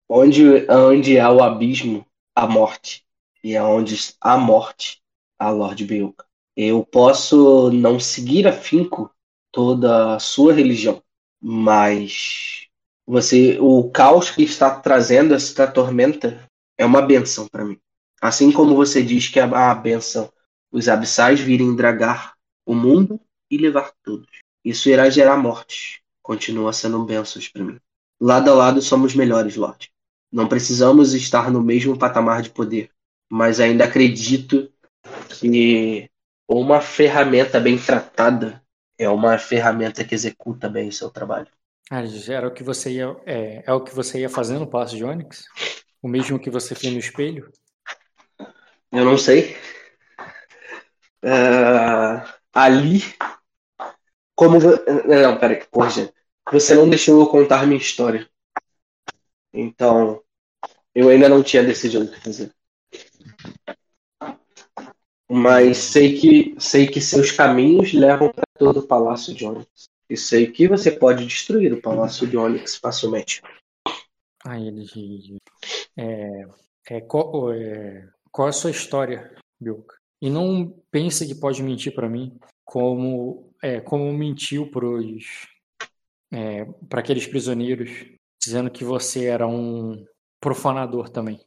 Onde, 0.10 0.70
onde 0.70 1.20
há 1.20 1.32
o 1.32 1.42
abismo, 1.42 2.06
há 2.36 2.48
morte. 2.48 3.04
E 3.44 3.58
aonde 3.58 3.96
há 4.22 4.38
morte, 4.38 5.02
há 5.38 5.50
Lord 5.50 5.84
Bilka. 5.86 6.26
Eu 6.56 6.86
posso 6.86 7.72
não 7.72 8.00
seguir 8.00 8.48
afinco 8.48 9.12
toda 9.52 10.16
a 10.16 10.20
sua 10.20 10.54
religião, 10.54 11.02
mas 11.42 12.68
você, 13.06 13.58
o 13.60 13.90
caos 13.90 14.30
que 14.30 14.44
está 14.44 14.80
trazendo 14.80 15.34
esta 15.34 15.68
tormenta 15.68 16.48
é 16.78 16.86
uma 16.86 17.02
benção 17.02 17.48
para 17.48 17.66
mim. 17.66 17.80
Assim 18.22 18.52
como 18.52 18.76
você 18.76 19.04
diz 19.04 19.28
que 19.28 19.40
a, 19.40 19.72
a 19.72 19.76
benção, 19.76 20.32
os 20.72 20.88
abissais 20.88 21.40
virem 21.40 21.76
dragar 21.76 22.34
o 22.66 22.74
mundo 22.74 23.20
e 23.50 23.58
levar 23.58 23.92
todos. 24.04 24.30
Isso 24.64 24.90
irá 24.90 25.10
gerar 25.10 25.38
mortes. 25.38 26.00
Continua 26.24 26.74
sendo 26.74 27.04
bênçãos 27.06 27.48
para 27.50 27.64
mim. 27.64 27.80
Lado 28.20 28.50
a 28.50 28.54
lado 28.54 28.82
somos 28.82 29.14
melhores, 29.14 29.56
Lorde. 29.56 29.92
Não 30.32 30.48
precisamos 30.48 31.14
estar 31.14 31.52
no 31.52 31.62
mesmo 31.62 32.00
patamar 32.00 32.42
de 32.42 32.50
poder, 32.50 32.90
mas 33.30 33.60
ainda 33.60 33.84
acredito 33.84 34.72
que 35.30 36.10
uma 36.48 36.82
ferramenta 36.82 37.60
bem 37.60 37.78
tratada 37.78 38.64
é 38.98 39.10
uma 39.10 39.38
ferramenta 39.38 40.04
que 40.04 40.16
executa 40.16 40.70
bem 40.70 40.90
o 40.90 40.94
seu 40.94 41.10
trabalho. 41.10 41.48
Ah, 41.92 42.02
era 42.30 42.48
o 42.48 42.54
que 42.54 42.64
você 42.64 42.94
ia, 42.94 43.16
é, 43.26 43.64
é 43.68 43.74
o 43.74 43.84
que 43.84 43.94
você 43.94 44.22
ia 44.22 44.30
fazer 44.30 44.58
no 44.58 44.68
Palácio 44.68 44.98
de 44.98 45.04
Onyx? 45.04 45.46
O 46.02 46.08
mesmo 46.08 46.40
que 46.40 46.50
você 46.50 46.74
fez 46.74 46.94
no 46.94 47.00
espelho? 47.00 47.52
Eu 48.92 49.06
não 49.06 49.18
sei. 49.18 49.58
Ah, 51.24 52.38
ali. 52.54 53.02
Como. 54.36 54.60
vo- 54.60 54.80
Não, 55.08 55.38
peraí, 55.38 55.64
corrija. 55.72 56.14
Você 56.52 56.76
não 56.76 56.90
deixou 56.90 57.20
eu 57.20 57.28
contar 57.28 57.66
minha 57.66 57.80
história. 57.80 58.28
Então. 59.54 60.22
Eu 60.96 61.10
ainda 61.10 61.28
não 61.28 61.42
tinha 61.42 61.64
decidido 61.64 62.06
o 62.06 62.12
que 62.12 62.20
fazer. 62.20 62.52
Mas 65.30 65.78
sei 65.78 66.20
que 66.20 66.56
sei 66.60 66.86
que 66.86 67.02
seus 67.02 67.32
caminhos 67.32 67.94
levam 67.94 68.32
para 68.32 68.44
todo 68.60 68.82
o 68.82 68.88
Palácio 68.88 69.34
de 69.34 69.46
Onyx. 69.46 69.90
E 70.08 70.16
sei 70.16 70.52
que 70.52 70.68
você 70.68 70.92
pode 70.92 71.26
destruir 71.26 71.74
o 71.74 71.82
Palácio 71.82 72.28
de 72.28 72.38
Onyx 72.38 72.76
facilmente. 72.76 73.42
Aí 74.46 74.68
ele 74.68 75.38
é, 75.98 76.46
é, 76.90 77.02
qual, 77.02 77.52
é, 77.52 78.08
qual 78.32 78.48
é 78.48 78.50
a 78.50 78.54
sua 78.54 78.70
história, 78.70 79.36
Bilka? 79.60 79.96
E 80.22 80.30
não 80.30 80.76
pense 80.92 81.26
que 81.26 81.34
pode 81.34 81.64
mentir 81.64 81.96
para 81.96 82.10
mim 82.10 82.38
como, 82.64 83.53
é, 83.64 83.80
como 83.80 84.12
mentiu 84.12 84.70
para 86.90 87.00
aqueles 87.00 87.26
prisioneiros, 87.26 87.90
dizendo 88.44 88.70
que 88.70 88.84
você 88.84 89.28
era 89.28 89.48
um 89.48 90.06
profanador 90.42 91.08
também. 91.08 91.40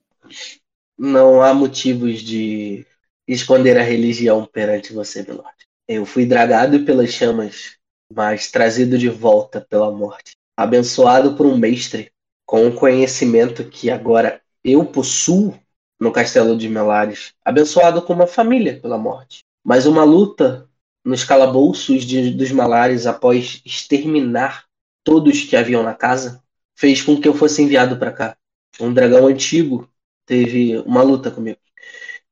Não 0.98 1.42
há 1.42 1.52
motivos 1.52 2.22
de 2.22 2.86
esconder 3.28 3.76
a 3.76 3.82
religião 3.82 4.46
perante 4.46 4.94
você, 4.94 5.22
Belord. 5.22 5.54
Eu 5.86 6.06
fui 6.06 6.24
dragado 6.24 6.86
pelas 6.86 7.10
chamas, 7.10 7.76
mas 8.10 8.50
trazido 8.50 8.96
de 8.96 9.10
volta 9.10 9.60
pela 9.60 9.92
morte. 9.92 10.32
Abençoado 10.56 11.36
por 11.36 11.44
um 11.44 11.58
mestre 11.58 12.10
com 12.46 12.66
o 12.66 12.74
conhecimento 12.74 13.68
que 13.68 13.90
agora 13.90 14.40
eu 14.64 14.86
possuo 14.86 15.54
no 16.00 16.10
castelo 16.10 16.56
de 16.56 16.66
Melares. 16.66 17.34
Abençoado 17.44 18.00
com 18.00 18.14
uma 18.14 18.26
família 18.26 18.80
pela 18.80 18.96
morte. 18.96 19.40
Mas 19.62 19.84
uma 19.84 20.02
luta 20.02 20.66
nos 21.06 21.24
calabouços 21.24 22.04
de, 22.04 22.32
dos 22.32 22.52
Malares 22.52 23.06
após 23.06 23.62
exterminar 23.64 24.66
todos 25.04 25.42
que 25.44 25.56
haviam 25.56 25.82
na 25.84 25.94
casa 25.94 26.42
fez 26.76 27.02
com 27.02 27.20
que 27.20 27.28
eu 27.28 27.34
fosse 27.34 27.62
enviado 27.62 27.98
para 27.98 28.12
cá. 28.12 28.38
Um 28.80 28.92
dragão 28.92 29.26
antigo 29.28 29.90
teve 30.26 30.78
uma 30.80 31.02
luta 31.02 31.30
comigo. 31.30 31.60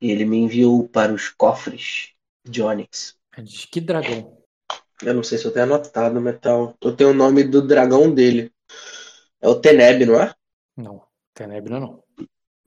E 0.00 0.10
ele 0.10 0.24
me 0.26 0.38
enviou 0.38 0.88
para 0.88 1.12
os 1.12 1.28
cofres 1.30 2.10
de 2.44 2.62
Onyx. 2.62 3.16
Ele 3.36 3.46
diz, 3.46 3.64
que 3.66 3.80
dragão? 3.80 4.44
Eu 5.02 5.14
não 5.14 5.22
sei 5.22 5.38
se 5.38 5.44
eu 5.46 5.52
tenho 5.52 5.66
anotado, 5.66 6.20
Metal. 6.20 6.76
Eu 6.82 6.96
tenho 6.96 7.10
o 7.10 7.14
nome 7.14 7.44
do 7.44 7.66
dragão 7.66 8.12
dele. 8.12 8.52
É 9.40 9.48
o 9.48 9.56
Teneb, 9.60 10.06
não 10.06 10.20
é? 10.20 10.34
Não, 10.76 11.08
Tenebra 11.34 11.80
não. 11.80 12.04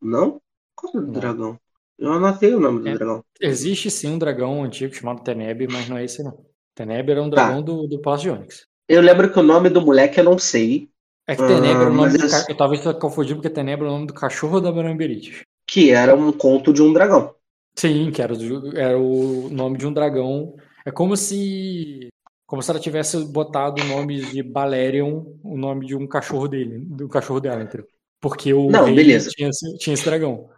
Não? 0.01 0.41
Qual 0.75 0.91
é 0.95 0.97
o 0.97 1.01
Não. 1.05 1.11
dragão? 1.11 1.59
Eu 1.97 2.13
anotei 2.13 2.53
o 2.53 2.59
nome 2.59 2.81
do 2.81 2.89
É. 2.89 2.93
dragão. 2.93 3.23
Existe 3.41 3.89
sim 3.89 4.09
um 4.11 4.19
dragão 4.19 4.63
antigo 4.63 4.93
chamado 4.93 5.23
Teneb, 5.23 5.67
mas 5.71 5.89
não 5.89 5.97
é 5.97 6.03
esse 6.05 6.23
não. 6.23 6.45
Teneb 6.75 7.09
era 7.09 7.21
um 7.23 7.29
Tá. 7.29 7.35
dragão 7.47 7.63
do, 7.63 7.87
do 7.87 7.99
Palácio 7.99 8.31
de 8.31 8.37
Onyx. 8.39 8.65
Eu 8.87 9.01
lembro 9.01 9.31
que 9.31 9.39
o 9.39 9.43
nome 9.43 9.69
do 9.69 9.81
moleque 9.81 10.19
eu 10.19 10.23
não 10.23 10.37
sei. 10.37 10.89
É 11.27 11.35
que 11.35 11.41
Tenebra 11.45 11.81
era 11.83 11.89
o 11.89 11.93
Ah, 11.93 11.95
nome 11.95 12.17
do 12.17 12.23
eu- 12.25 12.29
ca... 12.29 12.45
eu 12.47 12.55
Talvez 12.55 12.81
você 12.81 12.93
confundindo 12.93 13.35
porque 13.37 13.49
Tenebra 13.49 13.85
é 13.87 13.89
o 13.89 13.93
nome 13.93 14.07
do 14.07 14.13
cachorro 14.13 14.61
da 14.61 14.71
Baramberites. 14.71 15.41
Que 15.67 15.89
era 15.89 16.15
um 16.15 16.31
conto 16.31 16.71
de 16.71 16.81
um 16.81 16.93
dragão. 16.93 17.33
Sim, 17.77 18.11
que 18.11 18.21
era, 18.21 18.33
era 18.75 18.97
o 18.97 19.49
nome 19.51 19.77
de 19.77 19.85
um 19.85 19.91
dragão. 19.93 20.55
É 20.85 20.91
como 20.91 21.17
se. 21.17 22.07
Como 22.47 22.61
se 22.61 22.71
ela 22.71 22.79
tivesse 22.79 23.21
botado 23.25 23.81
o 23.81 23.85
nome 23.87 24.21
de 24.21 24.41
Balerion, 24.41 25.25
o 25.43 25.57
nome 25.57 25.85
de 25.85 25.93
um 25.97 26.07
cachorro 26.07 26.47
dele, 26.47 26.79
do 26.79 27.09
cachorro 27.09 27.41
dela, 27.41 27.61
entendeu? 27.61 27.85
Porque 28.21 28.53
o 28.53 28.69
Não, 28.69 28.85
rei 28.85 28.95
beleza. 28.95 29.29
Tinha, 29.31 29.49
tinha 29.77 29.93
esse 29.93 30.05
dragão. 30.05 30.49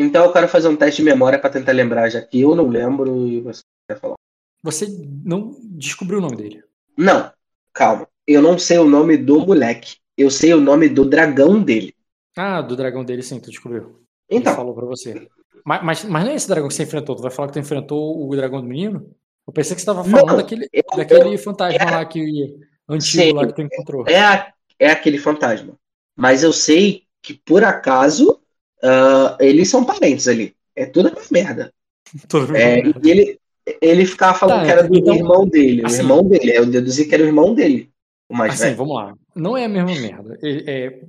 Então 0.00 0.24
eu 0.24 0.32
quero 0.32 0.46
fazer 0.48 0.68
um 0.68 0.76
teste 0.76 1.02
de 1.02 1.08
memória 1.10 1.38
pra 1.38 1.50
tentar 1.50 1.72
lembrar, 1.72 2.08
já 2.08 2.22
que 2.22 2.40
eu 2.40 2.54
não 2.54 2.68
lembro 2.68 3.26
e 3.26 3.40
você 3.40 3.62
vai 3.90 3.98
falar. 3.98 4.14
Você 4.62 4.86
não 5.24 5.56
descobriu 5.64 6.18
o 6.18 6.22
nome 6.22 6.36
dele. 6.36 6.62
Não, 6.96 7.32
calma. 7.72 8.08
Eu 8.26 8.40
não 8.40 8.56
sei 8.58 8.78
o 8.78 8.84
nome 8.88 9.16
do 9.16 9.44
moleque. 9.44 9.96
Eu 10.16 10.30
sei 10.30 10.54
o 10.54 10.60
nome 10.60 10.88
do 10.88 11.04
dragão 11.04 11.60
dele. 11.62 11.94
Ah, 12.36 12.60
do 12.62 12.76
dragão 12.76 13.04
dele 13.04 13.22
sim, 13.22 13.40
tu 13.40 13.50
descobriu. 13.50 14.00
Ele 14.28 14.40
Então, 14.40 14.54
falou 14.54 14.74
pra 14.74 14.86
você. 14.86 15.28
Mas, 15.64 15.82
mas, 15.82 16.04
mas 16.04 16.24
não 16.24 16.30
é 16.30 16.34
esse 16.34 16.48
dragão 16.48 16.68
que 16.68 16.74
você 16.74 16.84
enfrentou. 16.84 17.16
Tu 17.16 17.22
vai 17.22 17.30
falar 17.30 17.48
que 17.48 17.54
tu 17.54 17.58
enfrentou 17.60 18.28
o 18.28 18.36
dragão 18.36 18.60
do 18.60 18.66
menino? 18.68 19.10
Eu 19.46 19.52
pensei 19.52 19.74
que 19.74 19.80
você 19.80 19.86
tava 19.86 20.04
falando 20.04 20.28
Não, 20.28 20.36
daquele, 20.36 20.68
eu- 20.72 20.82
daquele 20.96 21.38
fantasma 21.38 21.90
lá 21.90 22.04
que. 22.04 22.58
Antigo 22.88 23.22
Sim. 23.22 23.32
lá 23.32 23.46
que 23.46 23.54
tu 23.54 23.62
encontrou. 23.62 24.06
é, 24.08 24.52
é 24.78 24.90
aquele 24.90 25.18
fantasma. 25.18 25.74
Mas 26.16 26.42
eu 26.42 26.52
sei 26.52 27.04
que, 27.22 27.34
por 27.34 27.64
acaso, 27.64 28.40
ah, 28.82 29.36
eles 29.40 29.68
são 29.68 29.84
parentes 29.84 30.28
ali. 30.28 30.54
É 30.76 30.86
tudo 30.86 31.08
uma 31.10 31.20
merda. 31.30 31.72
É, 32.56 32.80
e 33.04 33.10
ele, 33.10 33.38
ele 33.82 34.06
ficava 34.06 34.38
falando 34.38 34.60
Tá, 34.60 34.64
que 34.64 34.70
era 34.72 34.88
do 34.88 34.96
então- 34.96 35.14
irmão 35.14 35.46
dele. 35.46 35.82
O 35.82 35.86
assim- 35.86 35.98
irmão 36.00 36.24
dele. 36.24 36.56
Eu 36.56 36.64
deduzi 36.64 37.06
que 37.06 37.14
era 37.14 37.22
o 37.22 37.26
irmão 37.26 37.54
dele. 37.54 37.90
O 38.30 38.34
mais 38.36 38.54
Assim, 38.54 38.64
velho. 38.64 38.76
vamos 38.76 38.94
lá. 38.94 39.14
Não 39.36 39.56
é 39.56 39.64
a 39.66 39.68
mesma 39.68 39.94
merda. 39.94 40.38
É, 40.42 40.86
é, 40.86 41.00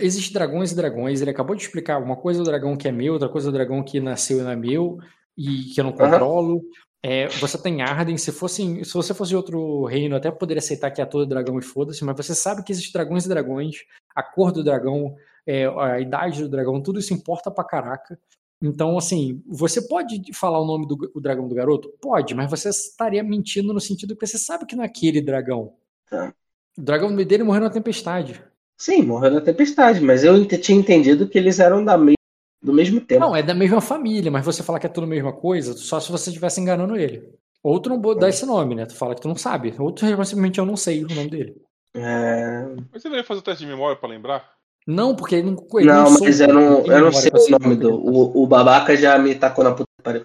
existe 0.00 0.32
dragões 0.32 0.70
e 0.70 0.76
dragões. 0.76 1.20
Ele 1.20 1.30
acabou 1.30 1.56
de 1.56 1.62
explicar 1.62 1.98
uma 1.98 2.16
coisa 2.16 2.40
o 2.40 2.44
dragão 2.44 2.76
que 2.76 2.86
é 2.86 2.92
meu, 2.92 3.14
outra 3.14 3.28
coisa 3.28 3.48
é 3.48 3.50
o 3.50 3.52
dragão 3.52 3.82
que 3.82 3.98
nasceu 4.00 4.38
e 4.38 4.42
não 4.42 4.50
é 4.50 4.56
meu 4.56 4.98
e 5.36 5.64
que 5.74 5.80
eu 5.80 5.84
não 5.84 5.92
controlo. 5.92 6.62
É, 7.04 7.26
você 7.28 7.56
tem 7.60 7.82
Arden. 7.82 8.16
Se, 8.16 8.30
fosse, 8.30 8.84
se 8.84 8.92
você 8.94 9.12
fosse 9.14 9.30
de 9.30 9.36
outro 9.36 9.84
reino, 9.86 10.14
eu 10.14 10.18
até 10.18 10.30
poderia 10.30 10.58
aceitar 10.60 10.90
que 10.92 11.00
é 11.02 11.04
todo 11.04 11.26
dragão 11.26 11.58
e 11.58 11.62
foda-se, 11.62 12.04
mas 12.04 12.16
você 12.16 12.34
sabe 12.34 12.62
que 12.62 12.70
existem 12.72 12.92
dragões 12.92 13.24
e 13.24 13.28
dragões, 13.28 13.76
a 14.14 14.22
cor 14.22 14.50
do 14.52 14.62
dragão, 14.64 15.14
é, 15.48 15.66
a 15.66 16.00
idade 16.00 16.42
do 16.42 16.48
dragão, 16.48 16.82
tudo 16.82 16.98
isso 16.98 17.14
importa 17.14 17.50
pra 17.50 17.64
caraca. 17.64 18.18
Então, 18.62 18.98
assim, 18.98 19.42
você 19.46 19.80
pode 19.86 20.20
falar 20.34 20.60
o 20.60 20.66
nome 20.66 20.86
do 20.86 20.96
o 21.14 21.20
dragão 21.20 21.48
do 21.48 21.54
garoto? 21.54 21.92
Pode, 22.00 22.34
mas 22.34 22.50
você 22.50 22.68
estaria 22.68 23.22
mentindo 23.22 23.72
no 23.72 23.80
sentido 23.80 24.16
que 24.16 24.26
você 24.26 24.36
sabe 24.36 24.66
que 24.66 24.74
não 24.76 24.82
é 24.82 24.86
aquele 24.86 25.22
dragão. 25.22 25.74
Tá. 26.10 26.34
O 26.76 26.82
dragão 26.82 27.14
dele 27.14 27.44
morreu 27.44 27.62
na 27.62 27.70
tempestade. 27.70 28.42
Sim, 28.76 29.02
morreu 29.02 29.30
na 29.30 29.40
tempestade. 29.40 30.00
Mas 30.00 30.24
eu 30.24 30.44
tinha 30.46 30.78
entendido 30.78 31.28
que 31.28 31.38
eles 31.38 31.58
eram 31.60 31.84
da 31.84 31.96
me- 31.96 32.14
do 32.62 32.72
mesmo 32.72 33.00
tempo. 33.00 33.20
Não, 33.20 33.34
é 33.34 33.42
da 33.42 33.54
mesma 33.54 33.80
família, 33.80 34.30
mas 34.30 34.44
você 34.44 34.62
falar 34.62 34.78
que 34.80 34.86
é 34.86 34.90
tudo 34.90 35.04
a 35.04 35.08
mesma 35.08 35.32
coisa, 35.32 35.72
só 35.76 35.98
se 36.00 36.10
você 36.10 36.30
estivesse 36.30 36.60
enganando 36.60 36.96
ele. 36.96 37.32
Ou 37.62 37.80
tu 37.80 37.88
não 37.88 37.98
bo- 38.00 38.14
dá 38.14 38.28
esse 38.28 38.44
nome, 38.46 38.74
né? 38.74 38.86
Tu 38.86 38.94
fala 38.94 39.14
que 39.14 39.20
tu 39.20 39.28
não 39.28 39.36
sabe. 39.36 39.74
Ou 39.78 39.92
tu 39.92 40.04
simplesmente 40.06 40.58
eu 40.58 40.66
não 40.66 40.76
sei 40.76 41.04
o 41.04 41.08
nome 41.08 41.30
dele. 41.30 41.56
É, 41.94 42.64
Mas 42.92 43.02
você 43.02 43.08
não 43.08 43.16
ia 43.16 43.24
fazer 43.24 43.40
o 43.40 43.42
teste 43.42 43.64
de 43.64 43.70
memória 43.70 43.96
pra 43.96 44.08
lembrar? 44.08 44.57
Não, 44.90 45.14
porque 45.14 45.34
ele 45.34 45.50
não. 45.50 45.66
Ele 45.74 45.86
Não, 45.86 46.10
mas 46.10 46.40
eu 46.40 46.48
não, 46.48 46.86
eu 46.86 47.00
não 47.04 47.12
sei 47.12 47.30
o 47.30 47.58
nome 47.58 47.76
do. 47.76 47.94
O, 47.94 48.42
o 48.42 48.46
babaca 48.46 48.96
já 48.96 49.18
me 49.18 49.34
tacou 49.34 49.62
na 49.62 49.72
puta 49.72 49.84
que 49.98 50.02
pariu. 50.02 50.24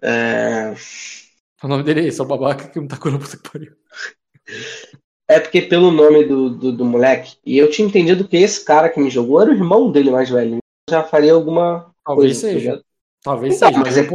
É, 0.00 0.72
O 1.62 1.66
nome 1.66 1.82
dele 1.82 2.02
é 2.02 2.04
esse, 2.06 2.20
é 2.20 2.22
o 2.22 2.26
babaca 2.26 2.68
que 2.68 2.80
me 2.80 2.86
tacou 2.86 3.10
na 3.10 3.18
puta 3.18 3.36
que 3.36 3.50
pariu. 3.50 3.72
é 5.26 5.40
porque 5.40 5.62
pelo 5.62 5.90
nome 5.90 6.24
do, 6.24 6.48
do, 6.50 6.72
do 6.72 6.84
moleque, 6.84 7.36
e 7.44 7.58
eu 7.58 7.68
tinha 7.70 7.86
entendido 7.88 8.26
que 8.26 8.36
esse 8.36 8.64
cara 8.64 8.88
que 8.88 9.00
me 9.00 9.10
jogou 9.10 9.40
era 9.42 9.50
o 9.50 9.54
irmão 9.54 9.90
dele 9.90 10.10
mais 10.10 10.30
velho. 10.30 10.58
então 10.88 11.00
Já 11.00 11.02
faria 11.04 11.32
alguma 11.32 11.92
Talvez 12.04 12.40
coisa. 12.40 12.46
tá 12.46 12.60
seja. 12.60 12.82
Talvez 13.22 13.56
Então, 13.56 13.68
seja. 13.68 13.80
mas 13.80 13.98
é- 13.98 14.08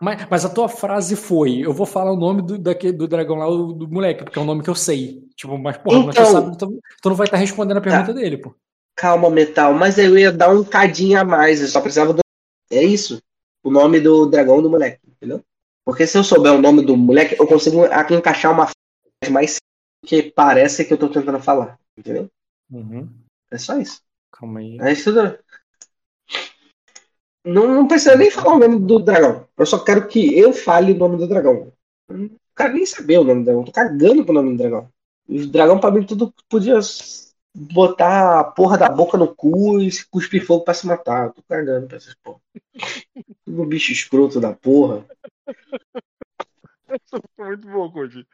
mas, 0.00 0.26
mas 0.30 0.44
a 0.44 0.48
tua 0.48 0.68
frase 0.68 1.16
foi: 1.16 1.58
eu 1.58 1.72
vou 1.72 1.86
falar 1.86 2.12
o 2.12 2.16
nome 2.16 2.40
do, 2.42 2.56
daquele, 2.56 2.92
do 2.92 3.08
dragão 3.08 3.36
lá, 3.36 3.46
do, 3.46 3.72
do 3.72 3.88
moleque, 3.88 4.22
porque 4.24 4.38
é 4.38 4.42
o 4.42 4.44
nome 4.44 4.62
que 4.62 4.70
eu 4.70 4.74
sei. 4.74 5.22
Tipo, 5.36 5.58
mas 5.58 5.76
porra, 5.78 6.04
mas 6.06 6.14
tu 6.14 6.20
Então- 6.22 6.32
sabe, 6.32 6.56
tu, 6.56 6.80
tu 7.02 7.08
não 7.08 7.16
vai 7.16 7.26
estar 7.26 7.36
respondendo 7.36 7.78
a 7.78 7.80
pergunta 7.80 8.14
dele, 8.14 8.38
pô. 8.38 8.54
Calma, 8.96 9.28
Metal, 9.28 9.74
mas 9.74 9.98
eu 9.98 10.16
ia 10.16 10.30
dar 10.30 10.50
um 10.50 10.64
cadinho 10.64 11.20
a 11.20 11.24
mais, 11.24 11.60
eu 11.60 11.68
só 11.68 11.80
precisava 11.80 12.12
do. 12.12 12.20
É 12.70 12.82
isso. 12.82 13.20
O 13.62 13.70
nome 13.70 14.00
do 14.00 14.26
dragão 14.26 14.62
do 14.62 14.70
moleque, 14.70 15.00
entendeu? 15.06 15.42
Porque 15.84 16.06
se 16.06 16.16
eu 16.16 16.24
souber 16.24 16.52
o 16.52 16.60
nome 16.60 16.84
do 16.84 16.96
moleque, 16.96 17.36
eu 17.38 17.46
consigo 17.46 17.84
encaixar 18.10 18.52
uma 18.52 18.66
frase 18.66 19.32
mais 19.32 19.56
que 20.04 20.22
parece 20.22 20.84
que 20.84 20.92
eu 20.92 20.98
tô 20.98 21.08
tentando 21.08 21.40
falar, 21.40 21.78
entendeu? 21.96 22.28
Uhum. 22.70 23.08
É 23.50 23.58
só 23.58 23.78
isso. 23.78 24.00
Calma 24.30 24.60
aí. 24.60 24.78
É 24.80 24.92
isso 24.92 25.12
tudo. 25.12 25.38
Não, 27.44 27.68
não 27.68 27.86
precisa 27.86 28.16
nem 28.16 28.30
falar 28.30 28.54
o 28.54 28.58
nome 28.58 28.78
do 28.80 28.98
dragão. 28.98 29.46
Eu 29.56 29.66
só 29.66 29.78
quero 29.78 30.08
que 30.08 30.38
eu 30.38 30.52
fale 30.52 30.92
o 30.92 30.96
nome 30.96 31.18
do 31.18 31.28
dragão. 31.28 31.72
Eu 32.08 32.16
Não 32.16 32.30
quero 32.56 32.74
nem 32.74 32.86
saber 32.86 33.18
o 33.18 33.24
nome 33.24 33.40
do 33.40 33.44
dragão. 33.44 33.60
Eu 33.60 33.66
tô 33.66 33.72
cagando 33.72 34.24
pro 34.24 34.34
nome 34.34 34.52
do 34.52 34.56
dragão. 34.56 34.88
O 35.28 35.46
dragão, 35.46 35.78
pra 35.78 35.90
mim, 35.90 36.06
tudo 36.06 36.32
podia 36.48 36.80
botar 37.54 38.40
a 38.40 38.44
porra 38.44 38.76
da 38.76 38.88
boca 38.88 39.16
no 39.16 39.32
cu 39.32 39.80
e 39.80 39.90
se 39.90 40.04
cuspir 40.06 40.44
fogo 40.44 40.64
pra 40.64 40.74
se 40.74 40.86
matar. 40.86 41.26
Eu 41.26 41.32
tô 41.32 41.42
cagando 41.42 41.86
pra 41.86 41.96
essas 41.96 42.14
porra. 42.14 42.40
Tudo 43.44 43.66
bicho 43.66 43.92
escroto 43.92 44.40
da 44.40 44.52
porra. 44.52 45.04
Essa 46.88 47.22
foi 47.36 47.46
muito 47.46 47.68
boa, 47.68 47.90
Cody. 47.90 48.26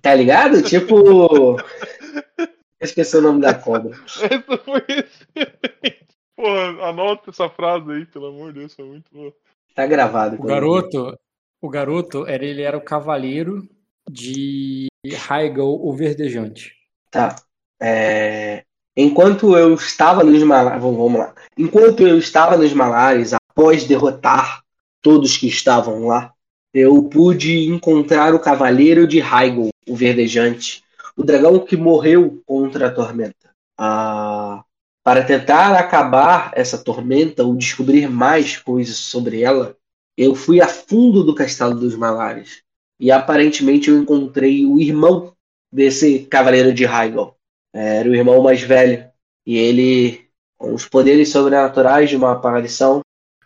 Tá 0.00 0.14
ligado? 0.14 0.62
Tipo. 0.64 1.56
Esqueci 2.80 3.16
o 3.16 3.22
nome 3.22 3.40
da 3.40 3.54
cobra. 3.54 3.96
Essa 4.06 4.58
foi 4.64 4.84
excelente. 4.88 6.06
Porra, 6.36 6.88
anota 6.88 7.30
essa 7.30 7.48
frase 7.48 7.90
aí, 7.90 8.06
pelo 8.06 8.26
amor 8.26 8.52
de 8.52 8.60
Deus, 8.60 8.74
foi 8.74 8.84
muito 8.84 9.10
boa. 9.12 9.34
Tá 9.74 9.84
gravado. 9.86 10.36
O 10.36 10.46
garoto, 10.46 11.18
o 11.60 11.68
garoto 11.68 12.24
era, 12.26 12.44
ele 12.44 12.62
era 12.62 12.76
o 12.76 12.84
cavaleiro 12.84 13.68
de 14.08 14.86
Raigel, 15.16 15.66
o 15.66 15.92
Verdejante. 15.92 16.76
Tá. 17.10 17.34
É, 17.80 18.64
Enquanto 19.00 19.56
eu 19.56 19.74
estava 19.74 20.24
nos 20.24 20.42
Malares. 20.42 20.82
Vamos 20.82 21.20
lá. 21.20 21.32
Enquanto 21.56 22.04
eu 22.04 22.18
estava 22.18 22.56
nos 22.56 22.72
Malares, 22.72 23.32
após 23.32 23.84
derrotar 23.84 24.60
todos 25.00 25.36
que 25.36 25.46
estavam 25.46 26.08
lá, 26.08 26.32
eu 26.74 27.04
pude 27.04 27.68
encontrar 27.68 28.34
o 28.34 28.40
Cavaleiro 28.40 29.06
de 29.06 29.20
Raigol, 29.20 29.68
o 29.88 29.94
Verdejante, 29.94 30.82
o 31.16 31.22
dragão 31.22 31.60
que 31.60 31.76
morreu 31.76 32.42
contra 32.44 32.88
a 32.88 32.90
tormenta. 32.90 33.52
Ah, 33.78 34.64
para 35.04 35.22
tentar 35.22 35.76
acabar 35.76 36.50
essa 36.56 36.76
tormenta 36.76 37.44
ou 37.44 37.54
descobrir 37.54 38.10
mais 38.10 38.56
coisas 38.56 38.96
sobre 38.96 39.42
ela, 39.42 39.76
eu 40.16 40.34
fui 40.34 40.60
a 40.60 40.66
fundo 40.66 41.22
do 41.22 41.36
Castelo 41.36 41.78
dos 41.78 41.94
Malares. 41.94 42.62
E 42.98 43.12
aparentemente 43.12 43.90
eu 43.90 43.96
encontrei 43.96 44.66
o 44.66 44.80
irmão 44.80 45.32
desse 45.72 46.26
Cavaleiro 46.28 46.74
de 46.74 46.84
Raigol. 46.84 47.37
Era 47.72 48.08
o 48.08 48.14
irmão 48.14 48.42
mais 48.42 48.60
velho. 48.62 49.10
E 49.46 49.56
ele, 49.56 50.28
com 50.56 50.74
os 50.74 50.86
poderes 50.86 51.30
sobrenaturais 51.30 52.10
de 52.10 52.16
uma 52.16 52.32
aparição, 52.32 53.00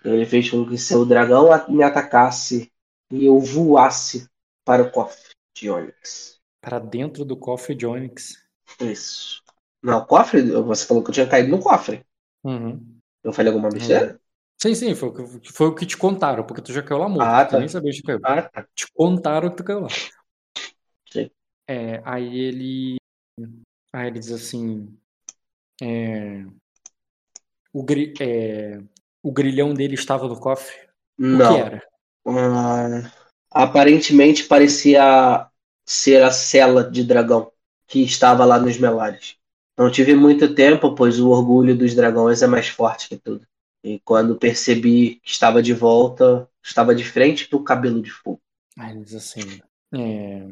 ele 0.05 0.27
fez 0.27 0.51
com 0.51 0.67
que 0.67 0.77
seu 0.79 1.05
dragão 1.05 1.49
me 1.69 1.83
atacasse 1.83 2.71
e 3.11 3.27
eu 3.27 3.39
voasse 3.39 4.27
para 4.65 4.83
o 4.83 4.91
cofre 4.91 5.33
de 5.57 5.71
Onyx. 5.71 6.39
Para 6.61 6.79
dentro 6.79 7.25
do 7.25 7.37
cofre 7.37 7.75
de 7.75 7.87
Onyx. 7.87 8.35
Isso. 8.81 9.43
Não, 9.83 10.05
cofre? 10.05 10.43
Você 10.43 10.87
falou 10.87 11.03
que 11.03 11.11
eu 11.11 11.15
tinha 11.15 11.29
caído 11.29 11.51
no 11.51 11.61
cofre. 11.61 12.05
Uhum. 12.45 12.99
Eu 13.23 13.33
falei 13.33 13.53
alguma 13.53 13.69
besteira? 13.69 14.19
Sim, 14.61 14.75
sim, 14.75 14.95
foi, 14.95 15.09
o 15.09 15.13
que- 15.13 15.53
foi 15.53 15.67
o 15.67 15.75
que 15.75 15.85
te 15.85 15.97
contaram, 15.97 16.45
porque 16.45 16.63
tu 16.63 16.73
já 16.73 16.83
caiu 16.83 17.01
lá 17.01 17.09
morto. 17.09 17.29
Ah, 17.29 17.45
tá. 17.45 17.59
nem 17.59 17.69
sabia 17.69 17.91
que 17.91 18.01
tu 18.01 18.07
caiu. 18.07 18.21
Ah, 18.23 18.43
tá. 18.43 18.67
Te 18.75 18.87
contaram 18.93 19.51
que 19.51 19.57
tu 19.57 19.65
caiu 19.65 19.81
lá. 19.81 19.89
Sim. 21.11 21.31
É, 21.69 22.01
aí 22.05 22.39
ele. 22.39 22.97
Aí 23.93 24.09
ele 24.09 24.19
diz 24.19 24.33
assim. 24.33 24.97
é, 25.81 26.45
o, 27.73 27.83
gri, 27.83 28.15
é, 28.21 28.81
o 29.23 29.33
grilhão 29.33 29.75
dele 29.75 29.95
estava 29.95 30.29
no 30.29 30.39
cofre. 30.39 30.75
O 31.33 31.43
que 31.43 31.45
Não. 31.45 31.57
era? 31.57 31.83
Ah, 32.27 33.11
aparentemente 33.51 34.45
parecia 34.45 35.49
ser 35.85 36.23
a 36.23 36.31
cela 36.31 36.89
de 36.89 37.05
dragão 37.05 37.51
que 37.87 38.03
estava 38.03 38.45
lá 38.45 38.59
nos 38.59 38.79
melares. 38.79 39.37
Não 39.77 39.91
tive 39.91 40.15
muito 40.15 40.55
tempo, 40.55 40.95
pois 40.95 41.19
o 41.19 41.31
orgulho 41.31 41.77
dos 41.77 41.95
dragões 41.95 42.43
é 42.43 42.47
mais 42.47 42.69
forte 42.69 43.09
que 43.09 43.17
tudo. 43.17 43.47
E 43.85 43.99
quando 44.01 44.39
percebi 44.39 45.17
que 45.17 45.31
estava 45.31 45.63
de 45.63 45.75
volta, 45.75 46.49
estava 46.63 46.95
de 46.95 47.05
frente 47.05 47.49
para 47.49 47.59
o 47.59 47.65
cabelo 47.65 48.01
de 48.01 48.11
fogo. 48.11 48.41
Aí 48.79 48.93
ele 48.93 49.05
diz 49.05 49.15
assim. 49.15 49.61
É, 49.95 50.49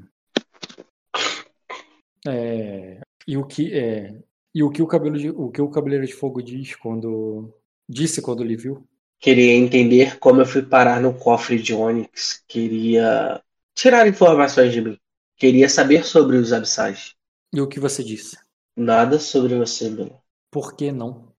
é, 2.27 3.01
e 3.27 3.37
o 3.37 3.45
que 3.47 3.73
é, 3.73 4.15
e 4.55 4.63
o 4.63 4.71
que 4.71 4.83
o 4.83 4.87
cabelo 4.87 5.19
de, 5.19 5.31
o 5.31 5.51
que 5.51 5.61
o 5.63 5.71
cabeleiro 5.71 6.07
de 6.07 6.13
fogo 6.13 6.43
diz 6.43 6.75
quando 6.77 7.53
disse 7.89 8.21
quando 8.23 8.45
lhe 8.45 8.57
viu? 8.57 8.87
Queria 9.19 9.53
entender 9.55 10.19
como 10.19 10.41
eu 10.41 10.47
fui 10.47 10.63
parar 10.63 11.01
no 11.01 11.13
cofre 11.13 11.61
de 11.61 11.75
Onyx. 11.75 12.43
Queria 12.49 13.43
tirar 13.75 14.07
informações 14.09 14.73
de 14.73 14.81
mim. 14.81 14.99
Queria 15.37 15.69
saber 15.69 16.05
sobre 16.05 16.37
os 16.37 16.53
abissais. 16.53 17.15
E 17.53 17.61
o 17.61 17.69
que 17.69 17.79
você 17.79 18.03
disse? 18.03 18.39
Nada 18.77 19.19
sobre 19.19 19.57
você, 19.57 19.91
Bela. 19.91 20.21
Por 20.51 20.75
que 20.75 20.91
não? 20.91 21.33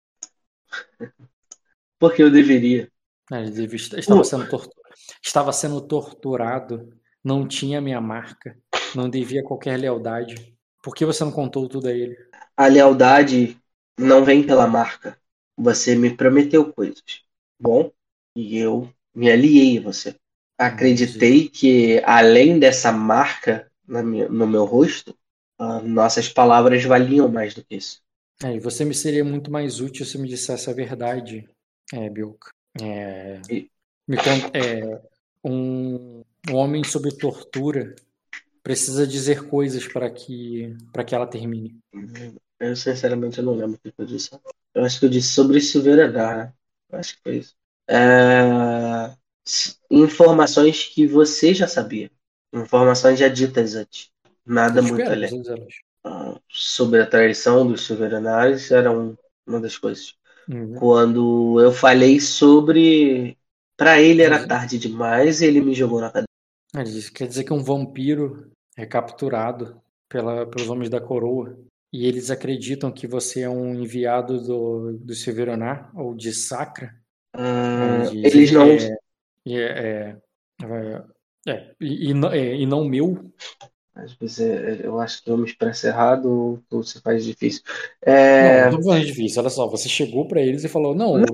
Porque 1.97 2.21
eu 2.21 2.31
deveria. 2.31 2.91
É, 3.31 3.41
Ele 3.41 3.51
devia- 3.51 3.77
estava 3.99 4.23
sendo, 4.23 4.49
tortu- 4.49 4.81
estava 5.23 5.53
sendo 5.53 5.81
torturado, 5.81 6.89
não 7.23 7.47
tinha 7.47 7.79
minha 7.81 8.01
marca, 8.01 8.57
não 8.95 9.09
devia 9.09 9.43
qualquer 9.43 9.77
lealdade. 9.77 10.50
Por 10.81 10.93
que 10.95 11.05
você 11.05 11.23
não 11.23 11.31
contou 11.31 11.67
tudo 11.67 11.87
a 11.87 11.91
ele? 11.91 12.15
A 12.55 12.67
lealdade 12.67 13.57
não 13.99 14.23
vem 14.23 14.45
pela 14.45 14.67
marca. 14.67 15.17
Você 15.57 15.95
me 15.95 16.15
prometeu 16.15 16.71
coisas. 16.73 17.03
Bom, 17.59 17.91
e 18.35 18.57
eu 18.57 18.89
me 19.13 19.29
aliei 19.29 19.77
a 19.77 19.81
você. 19.81 20.15
Acreditei 20.57 21.49
que, 21.49 22.01
além 22.05 22.59
dessa 22.59 22.91
marca 22.91 23.69
minha- 23.87 24.29
no 24.29 24.47
meu 24.47 24.65
rosto, 24.65 25.15
ah, 25.59 25.81
nossas 25.81 26.29
palavras 26.29 26.83
valiam 26.83 27.27
mais 27.27 27.53
do 27.53 27.63
que 27.63 27.75
isso. 27.75 28.01
É, 28.43 28.55
e 28.55 28.59
você 28.59 28.83
me 28.83 28.93
seria 28.93 29.23
muito 29.23 29.51
mais 29.51 29.79
útil 29.79 30.05
se 30.05 30.17
me 30.17 30.27
dissesse 30.27 30.69
a 30.69 30.73
verdade, 30.73 31.47
é, 31.93 32.09
Bilka. 32.09 32.49
É, 32.81 33.41
E- 33.49 33.69
me 34.07 34.17
con- 34.17 34.51
é, 34.55 35.01
um, 35.43 36.21
um 36.49 36.55
homem 36.55 36.83
sob 36.83 37.15
tortura 37.17 37.95
precisa 38.63 39.05
dizer 39.07 39.47
coisas 39.47 39.87
para 39.87 40.09
que, 40.09 40.75
para 40.91 41.03
que 41.03 41.15
ela 41.15 41.27
termine. 41.27 41.79
Eu, 42.59 42.75
sinceramente, 42.75 43.39
eu 43.39 43.45
não 43.45 43.55
lembro 43.55 43.75
o 43.75 43.79
que 43.79 43.93
eu 43.97 44.05
disse. 44.05 44.29
Eu 44.73 44.85
acho 44.85 44.99
que 44.99 45.05
eu 45.05 45.09
disse 45.09 45.29
sobre 45.29 45.59
Silveira 45.59 46.11
Dar. 46.11 46.53
Eu 46.89 46.99
acho 46.99 47.15
que 47.15 47.21
foi 47.23 47.37
isso. 47.37 47.55
É, 47.87 49.13
Informações 49.89 50.85
que 50.85 51.07
você 51.07 51.53
já 51.53 51.67
sabia. 51.67 52.09
Informações 52.53 53.19
já 53.19 53.27
ditas 53.27 53.75
antes. 53.75 54.09
Nada 54.45 54.79
Eu 54.79 54.83
muito 54.83 55.09
além. 55.09 55.41
Ah, 56.03 56.39
sobre 56.49 57.01
a 57.01 57.05
traição 57.07 57.67
dos 57.67 57.85
Silveranários 57.85 58.71
era 58.71 58.91
um- 58.91 59.15
uma 59.45 59.59
das 59.59 59.77
coisas. 59.77 60.15
Uhum. 60.47 60.77
Quando 60.79 61.59
eu 61.61 61.71
falei 61.71 62.19
sobre. 62.19 63.37
Pra 63.77 63.99
ele 64.01 64.21
era 64.21 64.41
Uhum. 64.41 64.47
tarde 64.47 64.77
demais 64.79 65.41
e 65.41 65.45
ele 65.47 65.61
me 65.61 65.73
jogou 65.73 66.01
na 66.01 66.09
cadeia. 66.11 66.27
Quer 67.13 67.27
dizer 67.27 67.43
que 67.43 67.53
um 67.53 67.63
vampiro 67.63 68.49
é 68.77 68.85
capturado 68.85 69.81
pela, 70.07 70.45
pelos 70.45 70.69
homens 70.69 70.89
da 70.89 71.01
coroa 71.01 71.57
e 71.91 72.05
eles 72.05 72.31
acreditam 72.31 72.91
que 72.91 73.05
você 73.07 73.41
é 73.41 73.49
um 73.49 73.75
enviado 73.75 74.39
do, 74.41 74.93
do 74.93 75.13
Silveronar 75.13 75.91
ou 75.93 76.15
de 76.15 76.31
Sacra. 76.33 76.93
Ah, 77.33 78.03
diz, 78.09 78.33
eles 78.33 78.51
não. 78.51 78.69
É, 78.69 78.97
e 79.45 79.57
é, 79.57 80.17
é, 80.63 81.03
é, 81.47 81.71
e, 81.81 82.09
e 82.09 82.13
não- 82.13 82.31
é, 82.31 82.55
e 82.55 82.65
não 82.65 82.85
meu. 82.85 83.25
Às 83.93 84.13
vezes 84.13 84.39
é- 84.39 84.79
eu 84.85 84.99
acho 85.01 85.21
que 85.21 85.29
eu 85.29 85.37
me 85.37 85.45
expresso 85.45 85.85
errado 85.87 86.63
ou 86.71 86.81
se 86.83 87.01
faz 87.01 87.25
difícil. 87.25 87.61
Não, 88.07 88.77
não 88.77 88.83
foi 88.83 89.01
difícil. 89.01 89.41
Olha 89.41 89.49
só, 89.49 89.67
você 89.67 89.89
chegou 89.89 90.25
pra 90.27 90.41
eles 90.41 90.63
e 90.63 90.69
falou: 90.69 90.95
Não, 90.95 91.17
Não, 91.17 91.25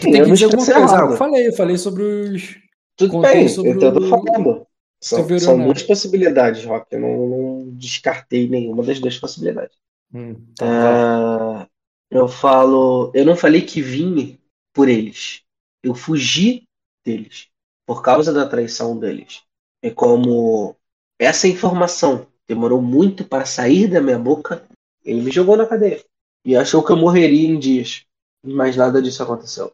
tem 0.00 0.16
eu 0.16 0.24
que 0.24 0.30
me 0.30 0.32
dizer 0.32 0.46
alguma 0.46 0.64
coisa. 0.64 0.96
Eu 1.12 1.16
falei, 1.18 1.48
eu 1.48 1.52
falei 1.52 1.76
sobre 1.76 2.02
os. 2.02 2.58
Tudo 2.96 3.20
bem, 3.20 3.48
sobre 3.48 3.72
eu 3.72 3.78
tô 3.92 3.98
o- 3.98 4.08
falando. 4.08 4.61
São, 5.02 5.38
são 5.40 5.64
duas 5.64 5.82
possibilidades, 5.82 6.64
Rock. 6.64 6.86
Eu 6.94 7.00
não, 7.00 7.26
não 7.26 7.70
descartei 7.72 8.48
nenhuma 8.48 8.84
das 8.84 9.00
duas 9.00 9.18
possibilidades. 9.18 9.76
Hum, 10.14 10.34
tá. 10.56 11.62
Ah, 11.62 11.68
eu 12.08 12.28
falo. 12.28 13.10
Eu 13.12 13.24
não 13.24 13.34
falei 13.34 13.62
que 13.62 13.82
vim 13.82 14.38
por 14.72 14.88
eles. 14.88 15.42
Eu 15.82 15.92
fugi 15.92 16.68
deles. 17.04 17.48
Por 17.84 18.00
causa 18.00 18.32
da 18.32 18.48
traição 18.48 18.96
deles. 18.96 19.42
E 19.82 19.90
como 19.90 20.76
essa 21.18 21.48
informação 21.48 22.28
demorou 22.46 22.80
muito 22.80 23.24
para 23.24 23.44
sair 23.44 23.88
da 23.88 24.00
minha 24.00 24.18
boca, 24.18 24.64
ele 25.04 25.22
me 25.22 25.32
jogou 25.32 25.56
na 25.56 25.66
cadeia. 25.66 26.00
E 26.44 26.54
achou 26.54 26.84
que 26.84 26.92
eu 26.92 26.96
morreria 26.96 27.48
em 27.48 27.58
dias. 27.58 28.04
Mas 28.44 28.76
nada 28.76 29.02
disso 29.02 29.20
aconteceu. 29.22 29.72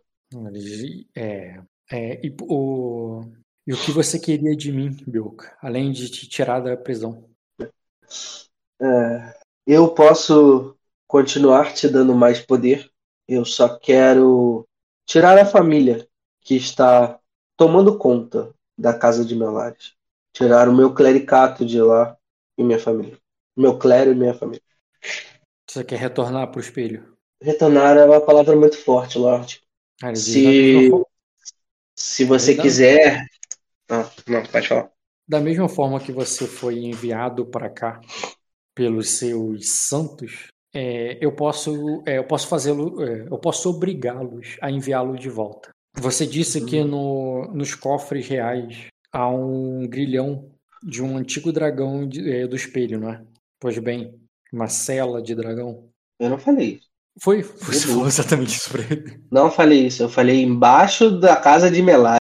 É, 1.15 1.61
é, 1.91 2.27
e, 2.27 2.35
o, 2.43 3.25
e 3.69 3.73
o 3.75 3.77
que 3.77 3.93
você 3.93 4.19
queria 4.19 4.57
de 4.57 4.73
mim, 4.73 4.97
Bilka? 5.07 5.55
Além 5.61 5.93
de 5.93 6.11
te 6.11 6.27
tirar 6.27 6.59
da 6.61 6.75
prisão. 6.75 7.29
É, 8.81 9.39
eu 9.67 9.93
posso 9.95 10.75
continuar 11.07 11.75
te 11.75 11.87
dando 11.87 12.15
mais 12.15 12.41
poder. 12.41 12.91
Eu 13.29 13.45
só 13.45 13.79
quero 13.79 14.67
tirar 15.05 15.37
a 15.37 15.45
família 15.45 16.09
que 16.41 16.57
está 16.57 17.21
tomando 17.59 17.99
conta 17.99 18.55
da 18.79 18.99
casa 18.99 19.23
de 19.23 19.37
Melares. 19.37 19.93
Tirar 20.33 20.67
o 20.67 20.75
meu 20.75 20.95
clericato 20.95 21.67
de 21.67 21.79
lá 21.79 22.17
e 22.57 22.65
minha 22.65 22.79
família. 22.79 23.19
Meu 23.55 23.79
clero 23.79 24.13
e 24.13 24.15
minha 24.15 24.33
família. 24.33 24.63
Você 25.69 25.85
quer 25.85 25.99
retornar 25.99 26.51
pro 26.51 26.61
espelho? 26.61 27.19
Retornar 27.43 27.99
é 27.99 28.07
uma 28.07 28.21
palavra 28.21 28.57
muito 28.57 28.79
forte, 28.79 29.19
Lorde. 29.19 29.61
Diz, 30.15 30.23
Se- 30.23 30.91
Se 31.95 32.25
você 32.25 32.55
quiser. 32.55 33.27
Não, 34.29 34.43
pode 34.45 34.69
falar. 34.69 34.91
da 35.27 35.41
mesma 35.41 35.69
forma 35.69 36.01
que 36.01 36.13
você 36.13 36.47
foi 36.47 36.79
enviado 36.79 37.47
para 37.47 37.69
cá 37.69 38.01
pelos 38.75 39.11
seus 39.11 39.69
santos, 39.71 40.49
é, 40.75 41.19
eu 41.25 41.33
posso, 41.33 42.03
é, 42.07 42.19
eu 42.19 42.25
posso 42.25 42.47
fazê-lo, 42.49 43.03
é, 43.03 43.27
eu 43.31 43.39
posso 43.39 43.71
obrigá-los 43.71 44.57
a 44.61 44.71
enviá-lo 44.71 45.17
de 45.19 45.29
volta. 45.29 45.71
Você 45.97 46.27
disse 46.27 46.65
que 46.65 46.85
no, 46.85 47.47
nos 47.55 47.75
cofres 47.75 48.29
reais 48.29 48.87
há 49.13 49.29
um 49.29 49.87
grilhão 49.89 50.51
de 50.83 51.03
um 51.03 51.17
antigo 51.17 51.53
dragão 51.53 52.07
de- 52.09 52.31
é, 52.31 52.47
do 52.47 52.55
espelho, 52.55 53.01
não 53.01 53.11
é? 53.11 53.25
Pois 53.61 53.77
bem, 53.79 54.15
uma 54.53 54.69
cela 54.69 55.21
de 55.21 55.35
dragão. 55.35 55.89
Eu 56.21 56.31
não 56.31 56.39
falei 56.39 56.75
isso. 56.77 56.89
Foi, 57.21 57.43
você 57.43 57.89
Uhum. 57.89 57.95
falou 57.95 58.07
exatamente 58.07 58.57
isso 58.57 58.71
pra 58.71 58.83
ele. 58.83 59.21
Não 59.33 59.51
falei 59.51 59.87
isso. 59.87 60.05
Eu 60.05 60.09
falei 60.09 60.41
embaixo 60.43 61.19
da 61.19 61.35
casa 61.35 61.69
de 61.69 61.83
Melares. 61.83 62.18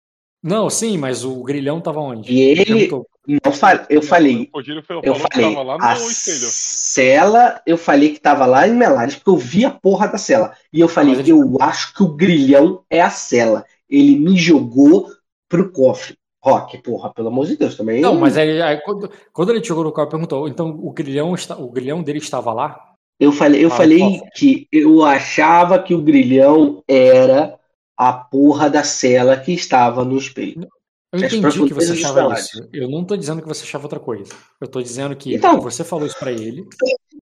Não, 0.44 0.68
sim, 0.68 0.98
mas 0.98 1.24
o 1.24 1.42
grilhão 1.42 1.80
tava 1.80 2.00
onde? 2.00 2.30
E 2.30 2.40
ele- 2.42 2.90
eu- 2.92 3.06
Não 3.42 3.50
fa- 3.50 3.86
eu 3.88 4.02
falei. 4.02 4.50
O 4.52 4.60
Giro 4.62 4.82
falou 4.82 5.02
Eu 5.02 5.14
que 5.14 5.20
falei, 5.20 5.54
tava 5.54 5.62
lá 5.62 5.74
a 5.80 5.94
no 5.94 6.10
espelho. 6.10 6.46
cela, 6.50 7.62
eu 7.66 7.78
falei 7.78 8.12
que 8.12 8.20
tava 8.20 8.44
lá 8.44 8.68
em 8.68 8.74
Melares, 8.74 9.14
porque 9.14 9.30
eu 9.30 9.36
vi 9.38 9.64
a 9.64 9.70
porra 9.70 10.06
da 10.08 10.18
cela. 10.18 10.52
E 10.70 10.78
eu 10.78 10.88
falei, 10.88 11.14
ele- 11.14 11.30
eu 11.30 11.56
acho 11.58 11.94
que 11.94 12.02
o 12.02 12.08
grilhão 12.14 12.82
é 12.90 13.00
a 13.00 13.08
cela. 13.08 13.64
Ele 13.88 14.18
me 14.18 14.36
jogou 14.36 15.08
pro 15.48 15.72
cofre. 15.72 16.16
Rock, 16.44 16.76
porra, 16.82 17.10
pelo 17.14 17.28
amor 17.28 17.46
de 17.46 17.56
Deus, 17.56 17.74
também. 17.74 18.02
Não, 18.02 18.14
mas 18.14 18.36
aí, 18.36 18.60
aí 18.60 18.76
quando, 18.82 19.10
quando 19.32 19.50
ele 19.50 19.64
chegou 19.64 19.82
no 19.82 19.90
carro, 19.90 20.10
perguntou, 20.10 20.46
então 20.46 20.68
o 20.78 20.90
grilhão, 20.92 21.34
está, 21.34 21.56
o 21.56 21.70
grilhão 21.70 22.02
dele 22.02 22.18
estava 22.18 22.52
lá? 22.52 22.78
Eu 23.18 23.32
falei, 23.32 23.64
eu 23.64 23.68
Ah, 23.68 23.70
falei 23.70 24.20
que 24.36 24.68
eu 24.70 25.02
achava 25.02 25.78
que 25.78 25.94
o 25.94 26.02
grilhão 26.02 26.82
era 26.86 27.58
a 27.96 28.12
porra 28.12 28.68
da 28.70 28.82
cela 28.84 29.38
que 29.38 29.52
estava 29.52 30.04
no 30.04 30.16
espelho. 30.18 30.68
Eu 31.12 31.20
entendi 31.20 31.64
que 31.66 31.74
você 31.74 31.92
achava 31.92 32.34
isso. 32.34 32.68
Eu 32.72 32.88
não 32.90 33.04
tô 33.04 33.16
dizendo 33.16 33.40
que 33.40 33.46
você 33.48 33.62
achava 33.64 33.84
outra 33.84 34.00
coisa. 34.00 34.32
Eu 34.60 34.66
tô 34.66 34.82
dizendo 34.82 35.14
que 35.14 35.34
Então. 35.34 35.60
você 35.60 35.84
falou 35.84 36.06
isso 36.06 36.18
pra 36.18 36.32
ele. 36.32 36.66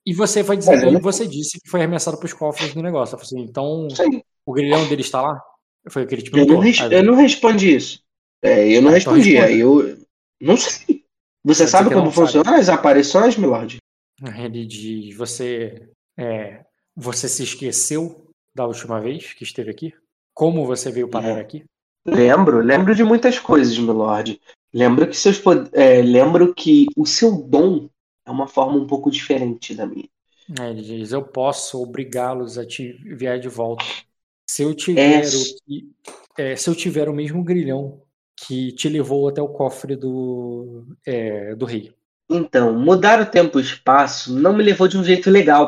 E 0.06 0.14
você 0.14 0.42
vai 0.44 0.56
dizer, 0.56 0.82
eu 0.84 0.90
e 0.90 0.92
não- 0.94 1.02
você 1.02 1.28
disse 1.28 1.60
que 1.60 1.70
foi 1.70 1.82
arremessado 1.82 2.18
pros 2.18 2.32
cofres 2.32 2.74
do 2.74 2.82
negócio. 2.82 3.16
Eu 3.16 3.20
assim, 3.22 3.42
então 3.42 3.90
Sim. 3.90 4.22
o 4.46 4.54
grilhão 4.54 4.88
dele 4.88 5.02
está 5.02 5.22
lá? 5.22 5.42
Foi 5.90 6.04
o 6.04 6.08
que 6.08 6.16
ele 6.16 6.22
te 6.22 6.32
Eu 6.32 6.38
não, 6.38 6.46
perguntou. 6.46 6.64
res- 6.64 6.80
Aí 6.82 6.94
eu 6.94 7.04
não 7.04 7.16
respondi 7.16 7.76
isso. 7.76 8.00
É, 8.42 8.68
eu 8.70 8.82
não 8.82 8.92
Ah, 8.92 8.98
então 8.98 9.14
respondi. 9.14 9.38
Aí 9.38 9.60
eu 9.60 9.98
não 10.42 10.56
sei. 10.56 11.04
Você 11.44 11.68
sabe 11.68 11.90
como 11.90 12.06
não 12.06 12.12
sabe. 12.12 12.28
funcionam 12.28 12.54
as 12.56 12.70
aparições, 12.70 13.36
Milord? 13.38 13.78
Ele 14.38 14.66
diz, 14.66 15.16
você, 15.18 15.90
é, 16.18 16.64
você 16.96 17.28
se 17.28 17.44
esqueceu 17.44 18.26
da 18.54 18.66
última 18.66 19.02
vez 19.02 19.34
que 19.34 19.44
esteve 19.44 19.70
aqui? 19.72 19.94
Como 20.36 20.66
você 20.66 20.92
veio 20.92 21.08
parar 21.08 21.38
É. 21.38 21.42
aqui? 21.42 21.64
Lembro, 22.06 22.60
lembro 22.60 22.94
de 22.94 23.04
muitas 23.04 23.40
coisas, 23.40 23.76
Milord. 23.80 24.40
Lembro 24.72 25.08
que 25.08 25.16
seus 25.16 25.42
é, 25.72 26.02
lembro 26.02 26.54
que 26.54 26.88
o 26.96 27.06
seu 27.06 27.42
dom 27.42 27.90
é 28.26 28.30
uma 28.30 28.48
forma 28.48 28.78
um 28.78 28.86
pouco 28.86 29.10
diferente 29.10 29.74
da 29.74 29.88
minha. 29.88 30.08
Aí 30.60 30.72
Ele 30.72 30.82
diz, 30.82 31.12
eu 31.12 31.24
posso 31.24 31.82
obrigá-los 31.82 32.58
a 32.58 32.66
te 32.66 33.02
enviar 33.06 33.40
de 33.40 33.48
volta. 33.48 33.86
Se 34.48 34.62
eu 34.62 34.76
tiver 34.76 35.24
É. 35.24 35.28
o 35.28 35.82
é, 36.38 36.56
se 36.56 36.70
eu 36.70 36.76
tiver 36.76 37.08
o 37.08 37.14
mesmo 37.14 37.42
grilhão 37.44 38.02
que 38.38 38.74
te 38.74 38.90
levou 38.90 39.30
até 39.30 39.42
o 39.42 39.48
cofre 39.48 39.96
do, 39.96 40.86
é, 41.06 41.56
do 41.56 41.66
rei. 41.66 41.94
Então, 42.30 42.78
mudar 42.78 43.22
o 43.22 43.26
tempo 43.26 43.58
e 43.58 43.62
o 43.62 43.66
espaço 43.66 44.34
não 44.38 44.52
me 44.52 44.62
levou 44.62 44.88
de 44.88 44.98
um 44.98 45.04
jeito 45.04 45.30
legal. 45.30 45.68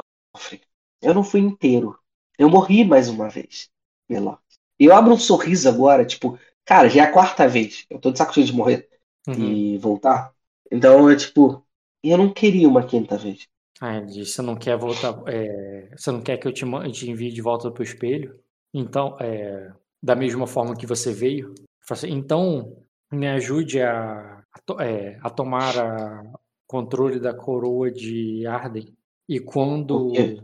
Eu 1.02 1.14
não 1.14 1.24
fui 1.24 1.40
inteiro. 1.40 1.98
Eu 2.38 2.50
morri 2.50 2.84
mais 2.84 3.08
uma 3.08 3.30
vez, 3.30 3.70
Milord. 4.10 4.40
E 4.80 4.86
eu 4.86 4.94
abro 4.94 5.14
um 5.14 5.18
sorriso 5.20 5.68
agora, 5.70 6.06
tipo, 6.06 6.38
cara, 6.66 6.90
já 6.90 7.02
é 7.04 7.06
a 7.06 7.12
quarta 7.12 7.48
vez. 7.48 7.86
Eu 7.90 8.00
tô 8.00 8.12
de 8.12 8.18
saco 8.18 8.34
cheio 8.34 8.46
de 8.46 8.54
morrer 8.54 8.90
Uhum. 9.28 9.68
e 9.68 9.78
voltar. 9.80 10.34
Então, 10.72 11.10
é 11.10 11.16
tipo, 11.16 11.66
eu 12.04 12.18
não 12.18 12.34
queria 12.34 12.68
uma 12.68 12.86
quinta 12.86 13.18
vez. 13.18 13.48
Aí 13.80 13.98
ele 13.98 14.08
diz, 14.08 14.34
você 14.34 14.42
não 14.42 14.56
quer 14.56 14.76
voltar, 14.78 15.14
é, 15.28 15.90
você 15.96 16.12
não 16.12 16.22
quer 16.22 16.38
que 16.38 16.48
eu 16.48 16.54
te, 16.54 16.66
te 16.92 17.10
envie 17.12 17.32
de 17.32 17.42
volta 17.42 17.70
para 17.72 17.82
o 17.82 17.84
espelho? 17.84 18.40
Então, 18.74 19.16
é, 19.20 19.72
da 20.02 20.16
mesma 20.16 20.48
forma 20.48 20.76
que 20.76 20.88
você 20.88 21.14
veio? 21.14 21.54
Assim, 21.90 22.10
então, 22.10 22.76
me 23.12 23.28
ajude 23.28 23.82
a, 23.82 24.40
a, 24.52 24.60
to- 24.66 24.82
é, 24.82 25.20
a 25.22 25.30
tomar 25.30 25.78
a 25.78 26.24
controle 26.66 27.20
da 27.20 27.34
coroa 27.34 27.92
de 27.92 28.46
Arden. 28.48 28.94
E 29.30 29.40
quando, 29.40 30.36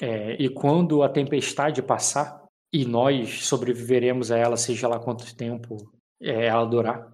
é, 0.00 0.34
e 0.42 0.48
quando 0.50 1.02
a 1.02 1.08
tempestade 1.08 1.82
passar 1.82 2.41
e 2.72 2.84
nós 2.84 3.44
sobreviveremos 3.46 4.30
a 4.30 4.38
ela, 4.38 4.56
seja 4.56 4.88
lá 4.88 4.98
quanto 4.98 5.34
tempo 5.36 5.76
é, 6.20 6.46
ela 6.46 6.64
durar, 6.64 7.12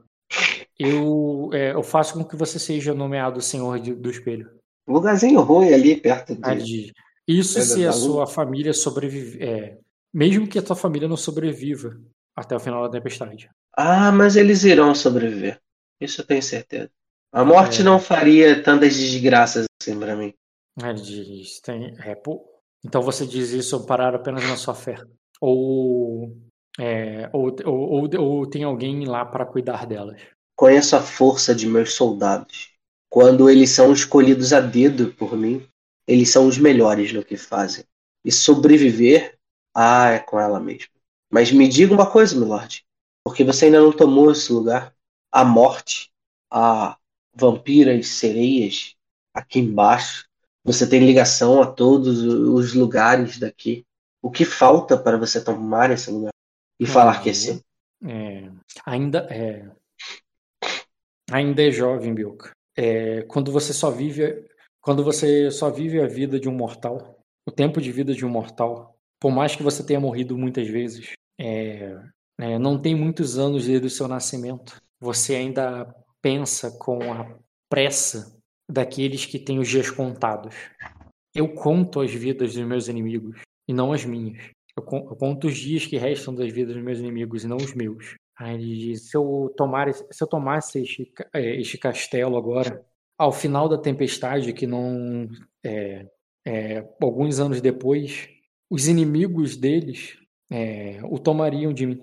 eu, 0.78 1.50
é, 1.52 1.72
eu 1.72 1.82
faço 1.82 2.14
com 2.14 2.24
que 2.24 2.36
você 2.36 2.58
seja 2.58 2.94
nomeado 2.94 3.40
Senhor 3.40 3.78
de- 3.80 3.94
do 3.94 4.10
Espelho. 4.10 4.50
Um 4.86 4.92
lugarzinho 4.92 5.40
ruim 5.40 5.72
ali 5.72 5.96
perto 6.00 6.34
de. 6.34 6.92
Isso 7.26 7.58
É 7.58 7.62
se 7.62 7.86
a 7.86 7.92
sua 7.92 8.26
família 8.26 8.72
sobreviver. 8.72 9.42
É, 9.48 9.78
mesmo 10.14 10.46
que 10.48 10.58
a 10.58 10.62
tua 10.62 10.76
família 10.76 11.06
não 11.08 11.16
sobreviva 11.16 12.00
até 12.34 12.56
o 12.56 12.60
final 12.60 12.82
da 12.84 12.88
tempestade. 12.90 13.50
Ah, 13.76 14.10
mas 14.10 14.36
eles 14.36 14.64
irão 14.64 14.94
sobreviver. 14.94 15.58
Isso 16.00 16.20
eu 16.22 16.26
tenho 16.26 16.42
certeza. 16.42 16.88
A 17.32 17.44
morte 17.44 17.82
É. 17.82 17.84
não 17.84 17.98
faria 17.98 18.62
tantas 18.62 18.96
desgraças 18.96 19.66
assim 19.82 19.98
pra 19.98 20.16
mim. 20.16 20.32
Ele 20.82 20.94
diz, 20.94 21.60
tem, 21.60 21.94
é, 22.00 22.14
pô, 22.14 22.42
então 22.84 23.02
você 23.02 23.26
diz 23.26 23.50
isso 23.50 23.84
parar 23.84 24.14
apenas 24.14 24.48
na 24.48 24.56
sua 24.56 24.74
fé. 24.74 24.96
Ou, 25.40 26.36
é, 26.78 27.28
ou, 27.32 27.54
ou, 27.64 28.08
ou, 28.18 28.46
tem 28.46 28.64
alguém 28.64 29.04
lá 29.04 29.24
para 29.24 29.46
cuidar 29.46 29.86
delas. 29.86 30.20
Conheço 30.56 30.96
a 30.96 31.00
força 31.00 31.54
de 31.54 31.66
meus 31.66 31.94
soldados. 31.94 32.70
Quando 33.08 33.48
eles 33.48 33.70
são 33.70 33.92
escolhidos 33.92 34.52
a 34.52 34.60
dedo 34.60 35.12
por 35.14 35.36
mim, 35.36 35.66
eles 36.06 36.30
são 36.30 36.46
os 36.46 36.58
melhores 36.58 37.12
no 37.12 37.24
que 37.24 37.36
fazem. 37.36 37.84
E 38.24 38.32
sobreviver, 38.32 39.38
ah, 39.74 40.10
é 40.10 40.18
com 40.18 40.40
ela 40.40 40.58
mesmo. 40.58 40.90
Mas 41.30 41.52
me 41.52 41.68
diga 41.68 41.94
uma 41.94 42.10
coisa, 42.10 42.38
milord, 42.38 42.84
porque 43.22 43.44
você 43.44 43.66
ainda 43.66 43.80
não 43.80 43.92
tomou 43.92 44.32
esse 44.32 44.52
lugar. 44.52 44.94
A 45.30 45.44
morte, 45.44 46.10
a 46.50 46.96
vampiras, 47.34 48.08
sereias, 48.08 48.94
aqui 49.32 49.60
embaixo. 49.60 50.26
Você 50.64 50.88
tem 50.88 51.04
ligação 51.04 51.62
a 51.62 51.66
todos 51.66 52.22
os 52.22 52.74
lugares 52.74 53.38
daqui. 53.38 53.86
O 54.22 54.30
que 54.30 54.44
falta 54.44 54.96
para 54.98 55.16
você 55.16 55.42
tomar 55.42 55.90
esse 55.90 56.10
lugar? 56.10 56.32
E 56.80 56.86
falar 56.86 57.22
que 57.22 57.30
é 57.30 57.34
seu? 57.34 57.60
É, 58.04 58.50
ainda 58.86 59.26
é 59.30 59.70
ainda 61.30 61.66
é 61.66 61.70
jovem, 61.70 62.14
Bilka. 62.14 62.50
É, 62.76 63.22
quando 63.22 63.50
você 63.52 63.72
só 63.72 63.90
vive 63.90 64.48
quando 64.80 65.04
você 65.04 65.50
só 65.50 65.70
vive 65.70 66.00
a 66.00 66.06
vida 66.06 66.38
de 66.38 66.48
um 66.48 66.54
mortal, 66.54 67.18
o 67.46 67.50
tempo 67.50 67.80
de 67.80 67.92
vida 67.92 68.14
de 68.14 68.24
um 68.24 68.28
mortal, 68.28 68.96
por 69.20 69.30
mais 69.30 69.54
que 69.54 69.62
você 69.62 69.84
tenha 69.84 70.00
morrido 70.00 70.38
muitas 70.38 70.68
vezes, 70.68 71.12
é, 71.38 72.00
é, 72.40 72.58
não 72.58 72.80
tem 72.80 72.94
muitos 72.94 73.38
anos 73.38 73.66
desde 73.66 73.86
o 73.86 73.90
seu 73.90 74.08
nascimento. 74.08 74.80
Você 75.00 75.34
ainda 75.34 75.94
pensa 76.22 76.70
com 76.78 77.12
a 77.12 77.38
pressa 77.68 78.40
daqueles 78.70 79.26
que 79.26 79.38
têm 79.38 79.58
os 79.58 79.68
dias 79.68 79.90
contados. 79.90 80.54
Eu 81.34 81.52
conto 81.54 82.00
as 82.00 82.12
vidas 82.12 82.54
dos 82.54 82.64
meus 82.64 82.88
inimigos 82.88 83.40
e 83.68 83.74
não 83.74 83.92
as 83.92 84.04
minhas. 84.04 84.42
Eu, 84.76 84.82
con- 84.82 85.06
eu 85.10 85.16
conto 85.16 85.48
os 85.48 85.56
dias 85.58 85.86
que 85.86 85.98
restam 85.98 86.34
das 86.34 86.52
vidas 86.52 86.74
dos 86.74 86.84
meus 86.84 86.98
inimigos 86.98 87.44
e 87.44 87.48
não 87.48 87.56
os 87.58 87.74
meus. 87.74 88.16
Aí 88.38 88.54
ele 88.54 88.76
diz: 88.76 89.10
se 89.10 89.16
eu, 89.16 89.52
tomar, 89.56 89.92
se 89.94 90.22
eu 90.22 90.26
tomasse 90.26 90.80
este, 90.82 91.12
eh, 91.34 91.56
este 91.60 91.78
castelo 91.78 92.36
agora, 92.36 92.84
ao 93.18 93.32
final 93.32 93.68
da 93.68 93.78
tempestade, 93.78 94.52
que 94.52 94.66
não. 94.66 95.28
é, 95.64 96.06
é, 96.46 96.88
alguns 97.02 97.40
anos 97.40 97.60
depois, 97.60 98.28
os 98.70 98.88
inimigos 98.88 99.56
deles 99.56 100.18
é, 100.50 101.00
o 101.04 101.18
tomariam 101.18 101.72
de 101.72 101.86
mim. 101.86 102.02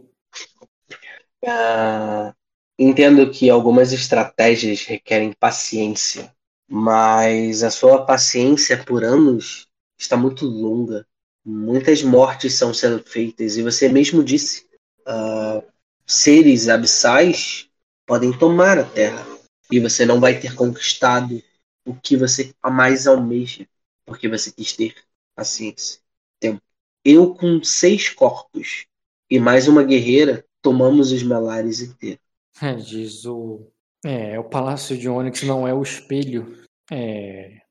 Ah, 1.47 2.33
entendo 2.77 3.31
que 3.31 3.49
algumas 3.49 3.93
estratégias 3.93 4.83
requerem 4.85 5.33
paciência, 5.33 6.33
mas 6.67 7.63
a 7.63 7.69
sua 7.71 8.05
paciência 8.05 8.83
por 8.83 9.03
anos 9.03 9.67
está 9.97 10.17
muito 10.17 10.45
longa. 10.45 11.05
Muitas 11.45 12.01
mortes 12.01 12.55
são 12.55 12.73
sendo 12.73 13.03
feitas, 13.03 13.55
e 13.55 13.61
você 13.61 13.87
mesmo 13.87 14.23
disse: 14.23 14.65
ah, 15.05 15.63
seres 16.05 16.67
abissais 16.67 17.69
podem 18.05 18.37
tomar 18.37 18.79
a 18.79 18.83
terra, 18.83 19.25
e 19.71 19.79
você 19.79 20.05
não 20.05 20.19
vai 20.19 20.39
ter 20.39 20.55
conquistado 20.55 21.41
o 21.85 21.93
que 21.93 22.17
você 22.17 22.53
mais 22.63 23.05
almeja, 23.05 23.67
porque 24.05 24.27
você 24.27 24.51
quis 24.51 24.73
ter 24.73 24.95
paciência. 25.35 26.01
Tempo. 26.39 26.61
Eu, 27.03 27.35
com 27.35 27.63
seis 27.63 28.09
corpos 28.09 28.87
e 29.29 29.39
mais 29.39 29.67
uma 29.67 29.83
guerreira, 29.83 30.43
tomamos 30.61 31.11
os 31.11 31.21
melares 31.21 31.81
inteiros. 31.81 32.19
É, 32.61 32.73
diz 32.75 33.25
o. 33.25 33.71
É, 34.03 34.39
o 34.39 34.43
Palácio 34.43 34.97
de 34.97 35.07
Onyx 35.07 35.43
não 35.43 35.67
é 35.67 35.73
o 35.73 35.83
espelho. 35.83 36.63
É, 36.91 37.61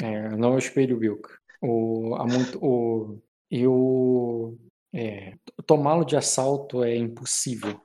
é, 0.00 0.28
não 0.36 0.52
é 0.52 0.56
o 0.56 0.58
espelho 0.58 0.98
Bilka. 0.98 1.41
O, 1.62 2.16
há 2.16 2.26
muito, 2.26 2.58
o, 2.64 3.22
e 3.50 3.66
o. 3.66 4.56
É, 4.94 5.34
tomá-lo 5.66 6.04
de 6.04 6.16
assalto 6.16 6.84
é 6.84 6.96
impossível, 6.96 7.80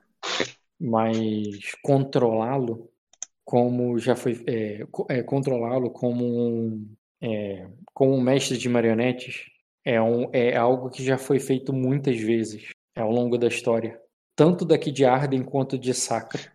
mas 0.80 1.74
controlá-lo, 1.82 2.90
como 3.44 3.98
já 3.98 4.16
foi. 4.16 4.44
É, 4.46 4.86
é, 5.10 5.22
controlá-lo 5.22 5.90
como 5.90 6.24
um, 6.24 6.96
é, 7.22 7.68
como 7.94 8.14
um 8.14 8.20
mestre 8.20 8.58
de 8.58 8.68
marionetes 8.68 9.46
é, 9.84 10.00
um, 10.00 10.30
é 10.32 10.56
algo 10.56 10.90
que 10.90 11.04
já 11.04 11.18
foi 11.18 11.40
feito 11.40 11.72
muitas 11.72 12.18
vezes 12.20 12.70
ao 12.96 13.10
longo 13.10 13.38
da 13.38 13.48
história 13.48 14.00
tanto 14.36 14.64
daqui 14.64 14.92
de 14.92 15.04
Arden 15.04 15.42
quanto 15.44 15.78
de 15.78 15.92
Sacra. 15.94 16.52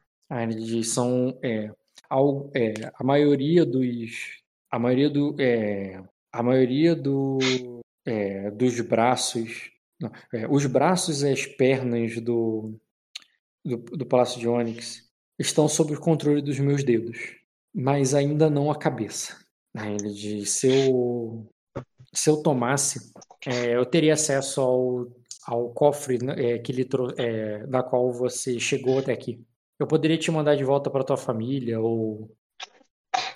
São 0.83 1.37
é, 1.43 1.71
ao- 2.09 2.49
é, 2.55 2.73
a 2.95 3.03
maioria 3.03 3.65
dos 3.65 4.41
a 4.71 4.79
maioria 4.79 5.09
do 5.09 5.35
é, 5.39 6.01
a 6.33 6.41
maioria 6.41 6.95
do, 6.95 7.37
é, 8.05 8.49
dos 8.51 8.81
braços 8.81 9.71
não, 10.01 10.11
é, 10.33 10.47
os 10.49 10.65
braços 10.65 11.21
e 11.21 11.31
as 11.31 11.45
pernas 11.45 12.19
do, 12.19 12.77
do 13.63 13.77
do 13.77 14.05
Palácio 14.05 14.39
de 14.39 14.47
Onyx 14.47 15.09
estão 15.39 15.67
sob 15.67 15.93
o 15.93 15.99
controle 15.99 16.41
dos 16.41 16.59
meus 16.59 16.83
dedos, 16.83 17.37
mas 17.73 18.13
ainda 18.13 18.49
não 18.49 18.71
a 18.71 18.77
cabeça. 18.77 19.37
Ah, 19.75 19.89
ele 19.89 20.11
diz, 20.11 20.51
se 20.51 20.67
eu 20.67 21.47
se 22.13 22.29
eu 22.29 22.41
tomasse, 22.41 23.11
é, 23.45 23.75
eu 23.75 23.85
teria 23.85 24.13
acesso 24.13 24.61
ao 24.61 25.07
ao 25.45 25.73
cofre 25.73 26.23
né, 26.23 26.33
é, 26.37 26.59
que 26.59 26.73
é, 27.17 27.67
da 27.67 27.83
qual 27.83 28.11
você 28.11 28.59
chegou 28.59 28.99
até 28.99 29.11
aqui. 29.11 29.45
eu 29.79 29.87
poderia 29.87 30.17
te 30.17 30.31
mandar 30.31 30.55
de 30.55 30.63
volta 30.63 30.89
para 30.89 31.03
tua 31.03 31.17
família, 31.17 31.79
ou 31.79 32.33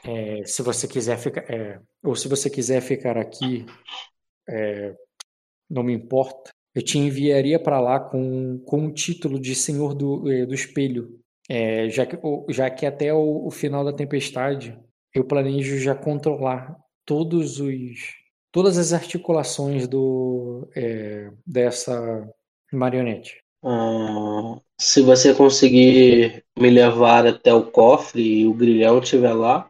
é, 0.07 0.45
se 0.45 0.61
você 0.61 0.87
quiser 0.87 1.17
ficar, 1.17 1.41
é, 1.49 1.79
ou 2.03 2.15
se 2.15 2.27
você 2.27 2.49
quiser 2.49 2.81
ficar 2.81 3.17
aqui, 3.17 3.65
é, 4.49 4.95
não 5.69 5.83
me 5.83 5.93
importa. 5.93 6.51
Eu 6.73 6.81
te 6.81 6.97
enviaria 6.97 7.59
para 7.59 7.79
lá 7.79 7.99
com, 7.99 8.59
com 8.65 8.85
o 8.85 8.93
título 8.93 9.39
de 9.39 9.53
Senhor 9.53 9.93
do, 9.93 10.31
é, 10.31 10.45
do 10.45 10.53
Espelho, 10.53 11.19
é, 11.49 11.89
já, 11.89 12.05
que, 12.05 12.17
já 12.49 12.69
que 12.69 12.85
até 12.85 13.13
o, 13.13 13.47
o 13.47 13.51
final 13.51 13.83
da 13.83 13.93
tempestade 13.93 14.77
eu 15.13 15.23
planejo 15.23 15.77
já 15.79 15.95
controlar 15.95 16.77
todos 17.05 17.59
os 17.59 18.15
todas 18.51 18.77
as 18.77 18.93
articulações 18.93 19.87
do 19.87 20.69
é, 20.75 21.29
dessa 21.45 22.27
marionete. 22.71 23.41
Ah, 23.63 24.59
se 24.79 25.01
você 25.01 25.33
conseguir 25.33 26.43
me 26.57 26.69
levar 26.69 27.25
até 27.25 27.53
o 27.53 27.69
cofre 27.69 28.41
e 28.41 28.47
o 28.47 28.53
grilhão 28.53 28.99
estiver 28.99 29.33
lá, 29.33 29.69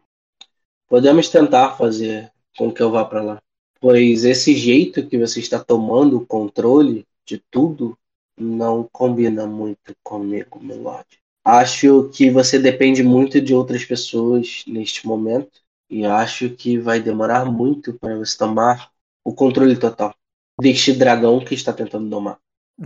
podemos 0.88 1.28
tentar 1.28 1.76
fazer 1.76 2.30
com 2.56 2.72
que 2.72 2.82
eu 2.82 2.90
vá 2.90 3.04
para 3.04 3.22
lá. 3.22 3.42
Pois 3.80 4.24
esse 4.24 4.54
jeito 4.56 5.06
que 5.06 5.18
você 5.18 5.40
está 5.40 5.62
tomando 5.62 6.16
o 6.18 6.26
controle 6.26 7.06
de 7.24 7.42
tudo 7.50 7.96
não 8.36 8.88
combina 8.90 9.46
muito 9.46 9.94
comigo, 10.02 10.58
meu 10.60 10.80
lord. 10.80 11.06
Acho 11.44 12.08
que 12.10 12.30
você 12.30 12.58
depende 12.58 13.02
muito 13.02 13.40
de 13.40 13.54
outras 13.54 13.84
pessoas 13.84 14.64
neste 14.66 15.06
momento 15.06 15.60
e 15.88 16.04
acho 16.04 16.50
que 16.50 16.78
vai 16.78 17.00
demorar 17.00 17.44
muito 17.44 17.94
para 17.94 18.16
você 18.16 18.36
tomar 18.36 18.90
o 19.24 19.32
controle 19.34 19.76
total 19.76 20.14
deste 20.60 20.92
dragão 20.92 21.44
que 21.44 21.54
está 21.54 21.72
tentando 21.72 22.08
domar. 22.08 22.38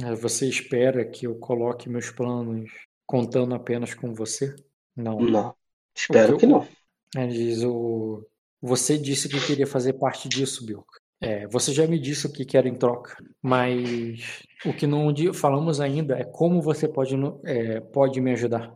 É, 0.05 0.15
você 0.15 0.49
espera 0.49 1.05
que 1.05 1.27
eu 1.27 1.35
coloque 1.39 1.89
meus 1.89 2.11
planos 2.11 2.71
contando 3.07 3.55
apenas 3.55 3.95
com 3.95 4.15
você? 4.15 4.55
Não. 4.97 5.19
Não. 5.21 5.55
Espero 5.95 6.39
que 6.39 6.47
não. 6.47 6.67
É, 7.17 7.27
diz 7.27 7.63
o... 7.63 8.27
Você 8.61 8.97
disse 8.97 9.29
que 9.29 9.45
queria 9.45 9.67
fazer 9.67 9.95
parte 9.95 10.29
disso, 10.29 10.65
Bilka. 10.65 11.01
É, 11.21 11.47
você 11.47 11.73
já 11.73 11.87
me 11.87 11.99
disse 11.99 12.27
o 12.27 12.33
que 12.33 12.45
quer 12.45 12.67
em 12.67 12.75
troca, 12.75 13.17
mas 13.41 14.43
o 14.65 14.73
que 14.73 14.89
não 14.89 15.15
falamos 15.33 15.81
ainda 15.81 16.19
é 16.19 16.25
como 16.25 16.61
você 16.61 16.89
pode, 16.89 17.15
é, 17.45 17.81
pode 17.81 18.21
me 18.21 18.33
ajudar. 18.33 18.75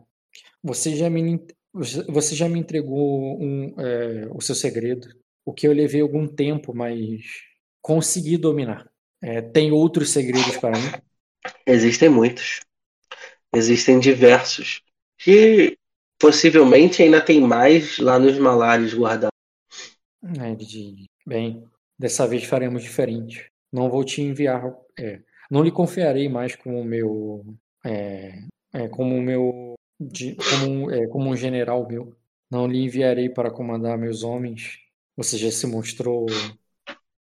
Você 0.63 0.95
já 0.95 1.09
me, 1.09 1.45
você 1.73 2.35
já 2.35 2.47
me 2.47 2.59
entregou 2.59 3.37
um, 3.41 3.75
é, 3.77 4.27
o 4.31 4.41
seu 4.41 4.55
segredo, 4.55 5.09
o 5.45 5.53
que 5.53 5.67
eu 5.67 5.73
levei 5.73 5.99
algum 5.99 6.25
tempo, 6.25 6.73
mas 6.73 7.21
consegui 7.81 8.37
dominar. 8.37 8.89
É, 9.21 9.41
tem 9.41 9.71
outros 9.71 10.11
segredos 10.11 10.55
para 10.57 10.77
mim? 10.77 10.91
Existem 11.65 12.07
muitos. 12.07 12.61
Existem 13.53 13.99
diversos. 13.99 14.81
E 15.25 15.77
possivelmente 16.19 17.03
ainda 17.03 17.21
tem 17.21 17.41
mais 17.41 17.97
lá 17.99 18.17
nos 18.17 18.37
malários 18.37 18.93
guardados. 18.93 19.31
É, 20.23 20.55
bem, 21.25 21.63
Dessa 21.97 22.27
vez 22.27 22.43
faremos 22.43 22.83
diferente. 22.83 23.51
Não 23.71 23.89
vou 23.89 24.03
te 24.03 24.21
enviar. 24.21 24.71
É, 24.97 25.19
não 25.49 25.63
lhe 25.63 25.71
confiarei 25.71 26.29
mais 26.29 26.55
como 26.55 26.83
meu. 26.83 27.43
É, 27.83 28.39
é, 28.73 28.87
como 28.87 29.19
meu. 29.19 29.73
De, 29.99 30.35
como, 30.35 30.91
é, 30.91 31.07
como 31.07 31.29
um 31.29 31.35
general 31.35 31.87
meu. 31.87 32.15
Não 32.51 32.67
lhe 32.67 32.83
enviarei 32.83 33.29
para 33.29 33.49
comandar 33.49 33.97
meus 33.97 34.23
homens. 34.23 34.77
Você 35.15 35.37
já 35.37 35.49
se 35.49 35.65
mostrou 35.65 36.27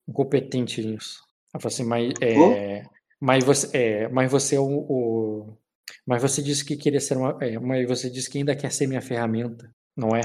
incompetente 0.08 0.84
nisso. 0.84 1.24
Eu 1.54 1.60
falei 1.60 1.74
assim, 1.74 1.84
mas, 1.86 2.14
é, 2.22 2.84
mas 3.20 3.44
você, 3.44 3.78
é, 3.78 4.10
mas 4.10 4.32
você 4.32 4.56
é 4.56 4.60
o, 4.60 4.66
o, 4.68 5.58
mas 6.06 6.22
você 6.22 6.42
disse 6.42 6.64
que 6.64 6.76
queria 6.76 7.00
ser 7.00 7.18
uma, 7.18 7.38
é, 7.42 7.58
mas 7.60 7.88
você 7.88 8.10
disse 8.10 8.30
que 8.30 8.38
ainda 8.38 8.56
quer 8.56 8.72
ser 8.72 8.88
minha 8.88 9.02
ferramenta, 9.02 9.70
não 9.96 10.16
é? 10.16 10.22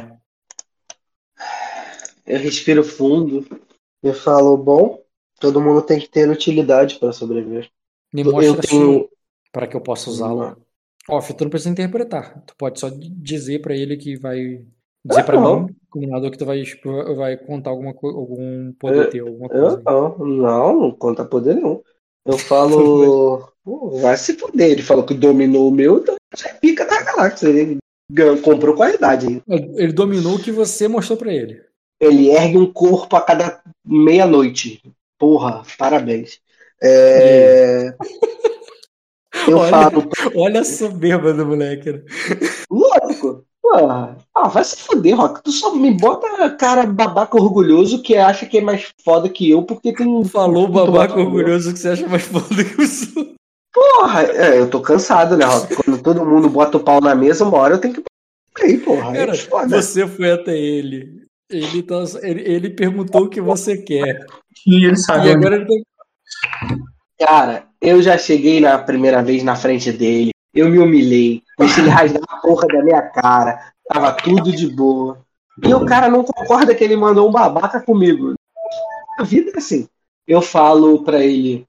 Eu 2.26 2.38
respiro 2.38 2.84
fundo 2.84 3.46
e 4.02 4.12
falou: 4.12 4.56
Bom, 4.56 5.02
todo 5.40 5.60
mundo 5.60 5.82
tem 5.82 5.98
que 5.98 6.08
ter 6.08 6.28
utilidade 6.28 6.98
para 6.98 7.12
sobreviver. 7.12 7.68
Me 8.12 8.24
mostra 8.24 8.44
eu 8.44 8.60
tenho... 8.60 9.08
para 9.52 9.66
que 9.66 9.76
eu 9.76 9.80
possa 9.80 10.10
usá-lo. 10.10 10.56
Off, 11.08 11.32
tu 11.34 11.44
não 11.44 11.50
precisa 11.50 11.70
interpretar. 11.70 12.42
Tu 12.46 12.54
pode 12.56 12.78
só 12.78 12.88
dizer 12.90 13.60
para 13.60 13.74
ele 13.74 13.96
que 13.96 14.16
vai. 14.16 14.64
Dizer 15.02 15.24
para 15.24 15.40
mim, 15.40 15.74
combinador, 15.88 16.30
que 16.30 16.36
tu 16.36 16.44
vai, 16.44 16.62
vai 17.16 17.36
contar 17.38 17.70
alguma 17.70 17.92
algum 17.92 18.72
poder 18.74 19.06
eu, 19.06 19.10
teu, 19.10 19.26
alguma 19.28 19.48
coisa. 19.48 19.76
Eu, 19.76 19.82
não, 19.82 20.18
não, 20.18 20.80
não 20.82 20.90
conta 20.90 21.24
poder 21.24 21.54
nenhum. 21.54 21.82
Eu 22.24 22.38
falo. 22.38 23.48
vai 24.00 24.16
se 24.16 24.34
fuder. 24.34 24.70
Ele 24.70 24.82
falou 24.82 25.04
que 25.04 25.14
dominou 25.14 25.68
o 25.68 25.72
meu, 25.72 25.98
então 25.98 26.16
é 26.44 26.52
pica 26.54 26.84
da 26.84 27.02
galáxia. 27.02 27.48
Ele 27.48 27.78
comprou 28.42 28.74
qualidade. 28.74 29.42
Ele 29.48 29.92
dominou 29.92 30.36
o 30.36 30.42
que 30.42 30.50
você 30.50 30.88
mostrou 30.88 31.18
para 31.18 31.32
ele. 31.32 31.62
Ele 32.00 32.30
ergue 32.30 32.56
um 32.56 32.72
corpo 32.72 33.16
a 33.16 33.20
cada 33.20 33.62
meia-noite. 33.84 34.82
Porra, 35.18 35.62
parabéns. 35.78 36.40
É... 36.82 37.94
Eu 39.46 39.58
olha, 39.58 39.70
falo. 39.70 40.08
Olha 40.34 40.60
a 40.60 40.64
soberba 40.64 41.32
do 41.32 41.46
moleque. 41.46 41.92
Né? 41.92 42.02
Lógico. 43.72 44.24
Ah, 44.34 44.48
vai 44.48 44.64
se 44.64 44.76
fuder, 44.76 45.16
Rock. 45.16 45.42
Tu 45.42 45.52
só 45.52 45.74
me 45.74 45.92
bota 45.92 46.50
cara 46.50 46.86
babaca 46.86 47.36
orgulhoso 47.36 48.02
que 48.02 48.16
acha 48.16 48.46
que 48.46 48.58
é 48.58 48.60
mais 48.60 48.88
foda 49.04 49.28
que 49.28 49.50
eu 49.50 49.62
porque 49.62 49.92
tem. 49.92 50.24
Falou 50.24 50.66
babaca 50.66 51.18
orgulhoso 51.18 51.72
que 51.72 51.78
você 51.78 51.90
acha 51.90 52.08
mais 52.08 52.22
foda 52.22 52.64
que 52.64 52.80
eu 52.80 52.86
sou. 52.86 53.34
Porra, 53.72 54.22
é, 54.24 54.58
eu 54.58 54.68
tô 54.68 54.80
cansado, 54.80 55.36
né, 55.36 55.44
Rock? 55.44 55.76
Quando 55.76 56.02
todo 56.02 56.26
mundo 56.26 56.48
bota 56.48 56.76
o 56.76 56.80
pau 56.80 57.00
na 57.00 57.14
mesa, 57.14 57.44
uma 57.44 57.58
hora 57.58 57.74
eu 57.74 57.78
tenho 57.78 57.94
que. 57.94 58.02
Aí, 58.60 58.78
porra. 58.78 59.12
Cara, 59.12 59.32
é 59.32 59.68
você 59.68 60.06
foi 60.06 60.32
até 60.32 60.56
ele. 60.56 61.24
Ele, 61.48 61.82
tá, 61.82 62.02
ele, 62.22 62.42
ele, 62.42 62.70
perguntou 62.70 63.24
o 63.24 63.28
que 63.28 63.40
você 63.40 63.76
quer. 63.76 64.24
E 64.66 64.84
ele 64.84 64.96
sabe. 64.96 65.28
E 65.28 65.30
agora 65.32 65.56
ele 65.56 65.66
tá... 65.66 66.76
Cara, 67.18 67.66
eu 67.80 68.00
já 68.02 68.16
cheguei 68.16 68.60
na 68.60 68.78
primeira 68.78 69.22
vez 69.22 69.42
na 69.42 69.56
frente 69.56 69.92
dele. 69.92 70.30
Eu 70.54 70.68
me 70.68 70.78
humilhei. 70.78 71.42
Deixei 71.60 71.84
ele 71.84 71.90
rasgar 71.90 72.22
a 72.26 72.36
porra 72.36 72.66
da 72.66 72.82
minha 72.82 73.02
cara. 73.02 73.72
Tava 73.86 74.12
tudo 74.12 74.50
de 74.50 74.66
boa. 74.68 75.18
E 75.62 75.74
o 75.74 75.84
cara 75.84 76.08
não 76.08 76.24
concorda 76.24 76.74
que 76.74 76.82
ele 76.82 76.96
mandou 76.96 77.28
um 77.28 77.32
babaca 77.32 77.80
comigo. 77.80 78.34
A 79.18 79.22
vida 79.22 79.52
é 79.54 79.58
assim. 79.58 79.86
Eu 80.26 80.40
falo 80.40 81.02
para 81.04 81.18
ele. 81.18 81.66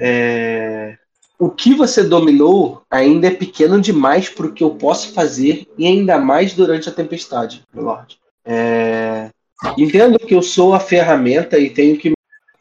É... 0.00 0.98
O 1.38 1.48
que 1.48 1.74
você 1.74 2.02
dominou 2.02 2.82
ainda 2.90 3.28
é 3.28 3.30
pequeno 3.30 3.80
demais 3.80 4.28
para 4.28 4.46
o 4.46 4.52
que 4.52 4.62
eu 4.62 4.74
posso 4.74 5.12
fazer 5.14 5.66
e 5.78 5.86
ainda 5.86 6.18
mais 6.18 6.54
durante 6.54 6.88
a 6.88 6.92
tempestade, 6.92 7.62
meu 7.72 7.84
Lorde. 7.84 8.18
É... 8.44 9.30
Entendo 9.78 10.18
que 10.18 10.34
eu 10.34 10.42
sou 10.42 10.74
a 10.74 10.80
ferramenta 10.80 11.58
e 11.58 11.70
tenho 11.70 11.96
que 11.96 12.12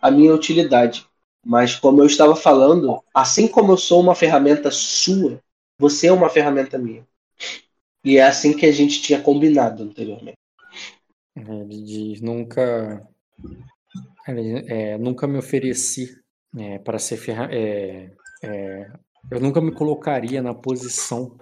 a 0.01 0.09
minha 0.09 0.33
utilidade. 0.33 1.05
Mas 1.45 1.75
como 1.75 2.01
eu 2.01 2.05
estava 2.05 2.35
falando, 2.35 3.01
assim 3.13 3.47
como 3.47 3.73
eu 3.73 3.77
sou 3.77 3.99
uma 3.99 4.15
ferramenta 4.15 4.71
sua, 4.71 5.39
você 5.83 6.07
é 6.07 6.13
uma 6.13 6.29
ferramenta 6.29 6.77
minha. 6.77 7.05
E 8.05 8.17
é 8.17 8.23
assim 8.23 8.55
que 8.55 8.65
a 8.65 8.71
gente 8.71 9.01
tinha 9.01 9.21
combinado 9.21 9.83
anteriormente. 9.83 10.37
Ele 11.35 11.83
diz, 11.83 12.21
nunca, 12.21 13.05
é, 14.25 14.97
nunca 14.97 15.27
me 15.27 15.37
ofereci 15.37 16.17
é, 16.57 16.79
para 16.79 16.97
ser 16.99 17.17
ferramenta. 17.17 17.53
É, 17.57 18.11
é, 18.43 18.91
eu 19.29 19.41
nunca 19.41 19.59
me 19.59 19.73
colocaria 19.73 20.41
na 20.41 20.53
posição 20.53 21.37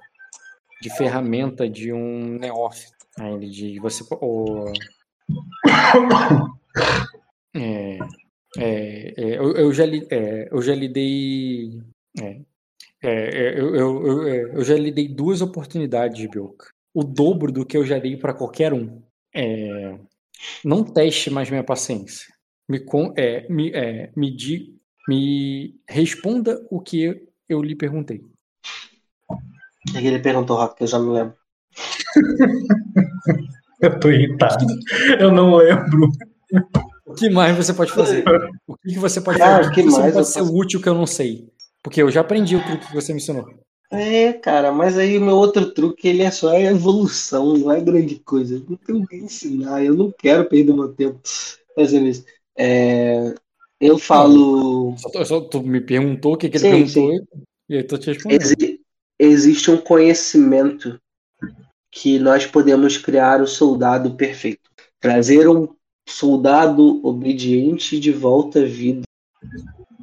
de 0.82 0.90
ferramenta 0.98 1.70
de 1.70 1.94
um 1.94 2.40
neófito. 2.40 3.06
Aí 3.20 3.34
ele 3.34 3.48
diz, 3.48 3.80
você. 3.80 4.04
O, 4.10 4.66
é, 7.56 8.00
é, 8.58 9.14
é, 9.18 9.38
eu, 9.38 9.52
eu, 9.56 9.72
já 9.72 9.86
li, 9.86 10.08
é, 10.10 10.50
eu 10.52 10.62
já 10.64 10.74
lhe 10.74 10.88
dei. 10.88 11.80
É, 13.02 13.10
é, 13.10 13.60
eu, 13.60 13.76
eu, 13.76 14.08
eu, 14.08 14.48
eu, 14.54 14.64
já 14.64 14.76
lhe 14.76 14.92
dei 14.92 15.08
duas 15.08 15.42
oportunidades, 15.42 16.30
Bilka. 16.30 16.68
O 16.94 17.04
dobro 17.04 17.52
do 17.52 17.66
que 17.66 17.76
eu 17.76 17.86
já 17.86 17.98
dei 17.98 18.16
para 18.16 18.34
qualquer 18.34 18.74
um. 18.74 19.02
não 20.64 20.84
teste 20.84 21.30
mais 21.30 21.50
minha 21.50 21.64
paciência. 21.64 22.28
Me, 22.70 22.80
me, 23.50 23.72
me, 24.16 24.36
di, 24.36 24.76
me 25.08 25.80
responda 25.88 26.66
o 26.70 26.80
que 26.80 27.22
eu 27.50 27.62
lhe 27.62 27.76
perguntei. 27.76 28.24
O 29.30 29.94
que 29.94 30.08
ele 30.08 30.20
perguntou, 30.20 30.58
Rock, 30.58 30.76
que 30.78 30.84
eu 30.84 30.88
já 30.88 31.00
não 31.00 31.12
lembro. 31.12 31.36
Eu 33.82 34.00
tô 34.00 34.10
irritado. 34.12 34.66
Eu 35.20 35.32
não 35.32 35.56
lembro. 35.56 36.12
O 37.06 37.16
que 37.16 37.30
mais 37.30 37.58
você 37.58 37.74
pode 37.74 37.92
fazer? 37.92 38.24
O 38.68 38.78
que, 38.78 38.98
você 38.98 39.20
pode 39.20 39.38
fazer? 39.38 39.68
o 39.68 39.72
que, 39.72 39.84
mais 39.84 40.14
pode 40.14 40.28
ser 40.28 40.40
posso... 40.40 40.56
útil 40.56 40.82
que 40.82 40.88
eu 40.88 40.94
não 40.94 41.06
sei? 41.06 41.51
Porque 41.84 42.02
eu 42.02 42.12
já 42.12 42.22
aprendi 42.22 42.56
o 42.56 42.64
truque 42.64 42.88
que 42.88 42.94
você 42.94 43.14
me 43.14 43.20
ensinou. 43.20 43.46
É, 43.92 44.32
cara, 44.32 44.72
mas 44.72 44.98
aí 44.98 45.18
o 45.18 45.22
meu 45.22 45.36
outro 45.36 45.72
truque 45.74 46.08
ele 46.08 46.22
é 46.22 46.32
só 46.32 46.58
evolução, 46.58 47.58
não 47.58 47.72
é 47.72 47.82
grande 47.82 48.16
coisa. 48.20 48.64
Não 48.70 48.78
tenho 48.78 49.06
que 49.06 49.18
ensinar, 49.18 49.84
eu 49.84 49.94
não 49.94 50.12
quero 50.12 50.48
perder 50.48 50.74
meu 50.74 50.94
tempo 50.94 51.20
fazendo 51.76 52.08
isso. 52.08 52.24
É, 52.58 53.34
eu 53.80 53.98
falo. 53.98 54.96
Só, 54.98 55.26
só, 55.26 55.42
tu 55.42 55.62
me 55.62 55.82
perguntou 55.82 56.34
o 56.34 56.38
que, 56.38 56.50
que 56.50 56.58
ele 56.58 56.64
sim, 56.64 56.94
perguntou 56.94 57.12
sim. 57.12 57.44
e 57.70 57.76
eu 57.76 57.88
tô 57.88 57.98
te 57.98 58.08
respondendo. 58.12 58.42
Exi 58.42 58.82
existe 59.20 59.70
um 59.70 59.78
conhecimento 59.78 61.00
que 61.92 62.18
nós 62.18 62.46
podemos 62.46 62.98
criar 62.98 63.42
o 63.42 63.48
soldado 63.48 64.16
perfeito. 64.16 64.72
Trazer 65.00 65.48
um 65.48 65.68
soldado 66.08 67.06
obediente 67.06 68.00
de 68.00 68.12
volta 68.12 68.62
à 68.62 68.66
vida 68.66 69.04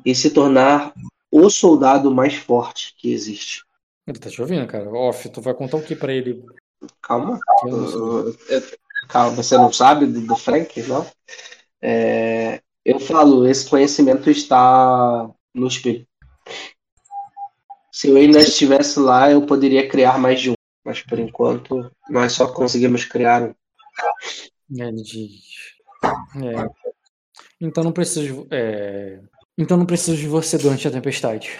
e 0.05 0.15
se 0.15 0.31
tornar 0.31 0.95
o 1.31 1.49
soldado 1.51 2.15
mais 2.15 2.35
forte 2.35 2.95
que 2.97 3.13
existe. 3.13 3.65
Ele 4.07 4.19
tá 4.19 4.31
te 4.31 4.41
ouvindo, 4.41 4.67
cara. 4.67 4.89
Off, 4.91 5.29
tu 5.29 5.41
vai 5.43 5.55
contar 5.55 5.77
o 5.77 5.83
que 5.83 5.95
pra 5.95 6.13
ele? 6.13 6.45
Calma. 7.03 7.39
Eu 7.67 8.35
eu- 8.49 8.63
Calma, 9.09 9.37
você 9.37 9.57
não 9.57 9.73
sabe 9.73 10.07
do, 10.07 10.21
do 10.21 10.37
Frank, 10.37 10.83
não? 10.83 11.07
É, 11.81 12.61
eu 12.85 12.99
falo, 13.01 13.47
esse 13.47 13.69
conhecimento 13.69 14.29
está 14.31 15.31
no 15.55 15.67
espelho. 15.67 16.07
Se 17.93 18.09
eu 18.09 18.17
ainda 18.17 18.39
estivesse 18.41 18.99
lá, 19.01 19.31
eu 19.31 19.45
poderia 19.47 19.89
criar 19.89 20.19
mais 20.19 20.41
de 20.41 20.51
um. 20.51 20.55
Mas 20.85 21.03
por 21.03 21.19
enquanto, 21.19 21.91
nós 22.09 22.33
só 22.33 22.53
conseguimos 22.53 23.05
criar 23.05 23.43
um. 23.43 23.55
Ele 24.71 25.03
diz. 25.03 25.77
É. 26.37 26.89
Então 27.61 27.83
não 27.85 27.93
preciso 27.93 28.23
de, 28.27 28.33
vo- 28.33 28.47
é, 28.51 29.21
Então 29.59 29.77
não 29.77 29.85
preciso 29.85 30.17
de 30.17 30.29
você 30.29 30.57
durante 30.57 30.87
a 30.87 30.91
tempestade. 30.91 31.59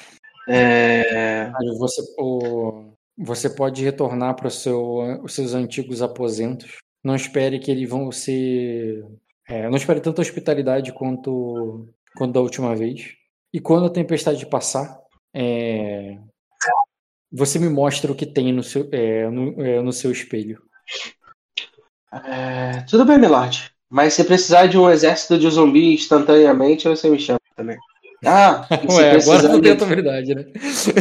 É, 0.49 1.51
Você, 1.79 2.01
o- 2.19 2.93
você 3.19 3.51
pode 3.51 3.85
retornar 3.85 4.35
para 4.37 4.49
seu, 4.49 5.21
os 5.25 5.35
seus 5.35 5.53
antigos 5.53 6.01
aposentos. 6.01 6.77
Não 7.05 7.17
espere 7.17 7.59
que 7.59 7.71
eles 7.71 7.89
vão 7.91 8.11
ser. 8.13 9.05
é, 9.49 9.69
não 9.69 9.77
espere 9.77 10.01
tanta 10.01 10.23
hospitalidade 10.23 10.93
quanto, 10.93 11.89
quanto 12.17 12.33
da 12.33 12.41
última 12.41 12.75
vez. 12.77 13.15
E 13.53 13.59
quando 13.61 13.87
a 13.87 13.91
tempestade 13.91 14.45
passar, 14.47 14.99
é, 15.35 16.19
você 17.33 17.59
me 17.59 17.69
mostra 17.69 18.13
o 18.13 18.15
que 18.15 18.27
tem 18.27 18.53
no 18.53 18.63
seu, 18.63 18.89
é, 18.93 19.29
no, 19.29 19.61
é, 19.63 19.81
no 19.83 19.93
seu 19.93 20.11
espelho. 20.13 20.63
é, 22.25 22.83
tudo 22.89 23.05
bem, 23.05 23.19
Milord. 23.19 23.71
Mas 23.91 24.15
se 24.15 24.25
precisar 24.25 24.67
de 24.67 24.77
um 24.79 24.89
exército 24.89 25.39
de 25.39 25.49
zumbi 25.51 25.95
instantaneamente, 25.95 26.87
você 26.89 27.09
me 27.09 27.19
chama 27.19 27.39
também. 27.59 27.77
Ah, 28.25 28.67
e 28.71 28.89
se 28.91 28.97
Ué, 28.97 29.11
agora 29.11 29.13
precisar 29.13 29.49
não 29.49 29.61
tem 29.61 29.71
outra 29.73 29.87
habilidade, 29.87 30.35
né? 30.35 30.45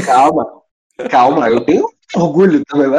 Calma, 0.06 0.46
calma, 1.10 1.50
eu 1.50 1.62
tenho 1.62 1.88
orgulho 2.16 2.64
também. 2.66 2.90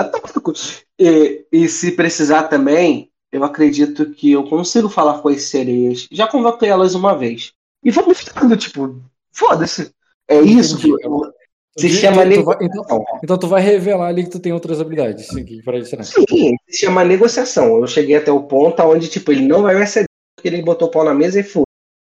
cu. 0.43 0.53
E, 0.99 1.45
e 1.53 1.69
se 1.69 1.93
precisar 1.93 2.45
também, 2.45 3.11
eu 3.31 3.45
acredito 3.45 4.11
que 4.13 4.33
eu 4.33 4.45
consigo 4.45 4.89
falar 4.89 5.21
com 5.21 5.29
as 5.29 5.43
sereias. 5.43 6.09
Já 6.11 6.27
convoquei 6.27 6.69
elas 6.69 6.95
uma 6.95 7.17
vez. 7.17 7.53
E 7.85 7.91
vamos 7.91 8.19
ficando, 8.19 8.57
tipo, 8.57 9.01
foda-se. 9.33 9.91
É 10.27 10.41
isso 10.41 10.77
que 10.79 10.89
Entendi. 10.89 11.33
se 11.79 11.89
Tu- 11.89 11.95
chama 11.95 12.25
tu- 12.27 12.35
tu 12.35 12.45
vai- 12.45 12.57
então, 12.61 13.05
então 13.23 13.39
tu 13.39 13.47
vai 13.49 13.63
revelar 13.63 14.09
ali 14.09 14.25
que 14.25 14.31
tu 14.31 14.41
tem 14.41 14.53
outras 14.53 14.81
habilidades. 14.81 15.29
Sim, 15.29 15.45
que 15.45 15.63
para 15.63 15.79
isso 15.79 15.97
não. 15.97 16.03
Sim, 16.05 16.55
se 16.69 16.79
chama 16.81 17.05
negociação. 17.05 17.79
Eu 17.79 17.87
cheguei 17.87 18.17
até 18.17 18.33
o 18.33 18.43
ponto 18.43 18.83
onde, 18.83 19.09
tipo, 19.09 19.31
ele 19.31 19.47
não 19.47 19.63
vai 19.63 19.75
me 19.77 19.83
aceder 19.83 20.07
porque 20.37 20.49
ele 20.49 20.63
botou 20.63 20.89
o 20.89 20.91
pau 20.91 21.05
na 21.05 21.15
mesa 21.15 21.39
e 21.41 21.43
foi. 21.45 21.63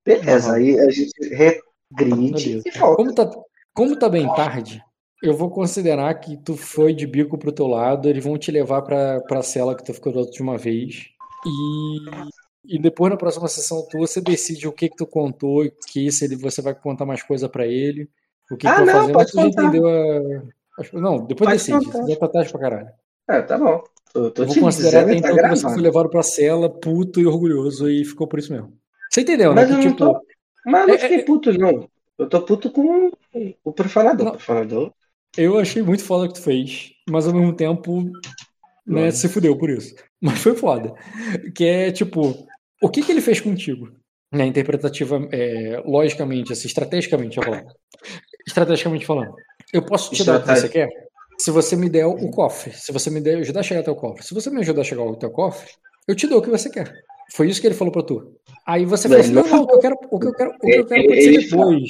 Beleza, 0.06 0.54
aí 0.54 0.80
a 0.80 0.90
gente 0.90 1.14
regride 1.24 2.62
e 2.66 2.80
volta. 2.80 2.96
Como 2.96 3.14
tá, 3.14 3.32
como 3.74 4.00
tá 4.00 4.10
bem 4.10 4.28
tarde, 4.34 4.84
eu 5.22 5.36
vou 5.36 5.50
considerar 5.52 6.14
que 6.16 6.38
tu 6.38 6.58
foi 6.58 6.94
de 6.94 7.06
bico 7.06 7.38
pro 7.38 7.52
teu 7.52 7.68
lado, 7.68 8.10
eles 8.10 8.24
vão 8.24 8.38
te 8.38 8.52
levar 8.52 8.82
pra, 8.82 9.22
pra 9.22 9.44
cela 9.44 9.76
que 9.76 9.84
tu 9.84 9.94
ficou 9.94 10.12
da 10.12 10.22
última 10.22 10.58
vez. 10.58 11.10
E, 11.46 12.76
e 12.76 12.80
depois 12.80 13.12
na 13.12 13.18
próxima 13.18 13.48
sessão 13.48 13.86
tua, 13.88 14.08
você 14.08 14.20
decide 14.20 14.68
o 14.68 14.72
que 14.72 14.90
que 14.90 14.96
tu 14.96 15.06
contou, 15.06 15.64
e 15.64 15.72
que 15.92 16.12
se 16.12 16.26
ele, 16.26 16.36
você 16.36 16.62
vai 16.62 16.74
contar 16.74 17.06
mais 17.06 17.22
coisa 17.22 17.48
pra 17.48 17.68
ele, 17.68 18.10
o 18.50 18.58
que, 18.58 18.68
Ah, 18.68 18.76
que 18.76 18.82
tu 18.82 18.86
vai 18.86 18.96
fazer, 18.96 19.14
pode 19.14 19.16
mas 19.16 19.32
tu 19.32 19.36
já 19.36 19.48
entendeu 19.48 19.88
a. 19.88 21.00
Não, 21.00 21.26
depois 21.26 21.50
Pode 21.50 21.58
decide. 21.58 21.86
contar. 21.86 22.08
Já 22.08 22.16
tá 22.16 22.28
tarde 22.28 22.52
pra 22.52 22.60
caralho. 22.60 22.90
É, 23.30 23.42
tá 23.44 23.58
bom. 23.58 23.84
Tô, 24.14 24.32
tô 24.32 24.44
Eu 24.44 24.48
vou 24.48 24.56
considerar 24.60 25.04
até 25.04 25.12
tá 25.12 25.30
então 25.30 25.38
que 25.38 25.50
você 25.50 25.70
foi 25.70 25.82
levado 25.82 26.10
pra 26.10 26.24
cela, 26.24 26.70
puto 26.70 27.20
e 27.22 27.28
orgulhoso, 27.28 27.90
e 27.90 28.04
ficou 28.04 28.28
por 28.28 28.40
isso 28.40 28.52
mesmo. 28.52 28.74
Você 29.12 29.22
entendeu, 29.22 29.54
né? 29.54 29.62
Mas 29.62 29.68
Que, 29.68 29.74
eu 29.74 29.78
não 29.78 29.84
tipo, 29.84 29.98
tô. 29.98 30.22
Mas 30.66 30.82
eu 30.82 30.88
não 30.88 30.96
É, 30.96 30.98
fiquei 30.98 31.18
é- 31.18 31.24
puto, 31.24 31.54
não. 31.58 31.90
Eu 32.18 32.30
tô 32.30 32.42
puto 32.42 32.72
com 32.72 33.12
o 33.64 33.74
profanador. 33.74 34.26
Não. 34.26 34.34
O 34.34 34.38
profanador. 34.38 34.94
Eu 35.38 35.58
achei 35.60 35.82
muito 35.82 36.04
foda 36.04 36.26
o 36.26 36.28
que 36.28 36.36
tu 36.36 36.44
fez, 36.44 36.92
mas 37.10 37.26
ao 37.26 37.34
mesmo 37.34 37.54
tempo, 37.56 38.12
né, 38.86 39.12
se 39.12 39.28
fudeu 39.30 39.58
por 39.58 39.70
isso. 39.70 39.96
Mas 40.22 40.40
foi 40.40 40.56
foda. 40.56 40.94
Que 41.56 41.66
é 41.66 41.92
tipo, 41.92 42.46
o 42.80 42.90
que 42.90 43.02
que 43.02 43.12
ele 43.12 43.22
fez 43.22 43.40
contigo? 43.42 43.90
Né, 44.32 44.46
interpretativa, 44.46 45.28
é, 45.32 45.82
logicamente, 45.84 46.54
assim, 46.54 46.68
estrategicamente 46.68 47.44
falando. 47.44 47.72
Estrategicamente 48.46 49.06
falando. 49.06 49.34
Eu 49.74 49.84
posso 49.84 50.14
te 50.14 50.24
dar 50.24 50.40
o 50.40 50.44
que 50.44 50.56
você 50.56 50.70
quer 50.70 50.90
se 51.40 51.50
você 51.50 51.76
me 51.76 51.90
der 51.90 52.06
o 52.06 52.30
cofre. 52.30 52.72
Se 52.72 52.92
você 52.92 53.10
me 53.10 53.20
der, 53.20 53.40
ajudar 53.40 53.62
a 53.62 53.64
chegar 53.64 53.82
até 53.82 53.90
o 53.90 53.96
cofre. 53.96 54.24
Se 54.24 54.34
você 54.34 54.52
me 54.52 54.60
ajudar 54.60 54.82
a 54.82 54.84
chegar 54.84 55.02
ao 55.02 55.16
teu 55.16 55.32
cofre, 55.32 55.72
eu 56.08 56.16
te 56.16 56.28
dou 56.28 56.38
o 56.38 56.42
que 56.42 56.52
você 56.52 56.70
quer. 56.70 56.94
Foi 57.34 57.50
isso 57.50 57.62
que 57.62 57.68
ele 57.68 57.76
falou 57.76 57.94
pra 57.94 58.04
tu. 58.04 58.36
Aí 58.66 58.86
você 58.86 59.08
falou 59.08 59.22
assim, 59.22 59.34
não, 59.34 59.48
não, 59.48 59.64
o 59.64 59.68
que 59.68 59.76
eu 59.76 59.80
quero, 59.80 59.96
o 60.12 60.20
que 60.20 60.28
eu 60.28 60.34
quero, 60.34 60.52
o 60.52 60.60
que 60.60 60.72
eu 60.72 60.86
quero 60.86 61.08
pode 61.08 61.22
ser 61.22 61.42
depois. 61.42 61.90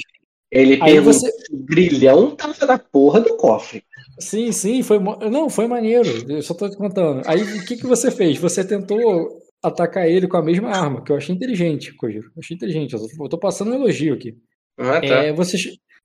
Ele 0.50 0.74
Aí 0.74 0.92
perguntou 0.92 1.12
você, 1.14 1.32
o 1.50 1.56
grilhão 1.56 2.36
tava 2.36 2.66
na 2.66 2.78
porra 2.78 3.20
do 3.20 3.36
cofre. 3.36 3.82
Sim, 4.20 4.52
sim, 4.52 4.82
foi. 4.82 4.98
Não, 4.98 5.48
foi 5.48 5.66
maneiro. 5.66 6.08
Eu 6.30 6.42
só 6.42 6.54
tô 6.54 6.68
te 6.68 6.76
contando. 6.76 7.22
Aí 7.26 7.42
o 7.42 7.64
que, 7.64 7.76
que 7.76 7.86
você 7.86 8.10
fez? 8.10 8.38
Você 8.38 8.62
tentou 8.62 9.40
atacar 9.62 10.06
ele 10.06 10.28
com 10.28 10.36
a 10.36 10.42
mesma 10.42 10.68
arma, 10.68 11.02
que 11.02 11.10
eu 11.10 11.16
achei 11.16 11.34
inteligente, 11.34 11.94
Kojiro. 11.94 12.26
Eu 12.26 12.40
achei 12.40 12.54
inteligente. 12.54 12.94
Eu 12.94 13.28
tô, 13.28 13.38
passando 13.38 13.70
um 13.70 13.74
elogio 13.74 14.14
aqui. 14.14 14.36
Ah, 14.78 15.00
tá. 15.00 15.06
É, 15.06 15.32
você, 15.32 15.56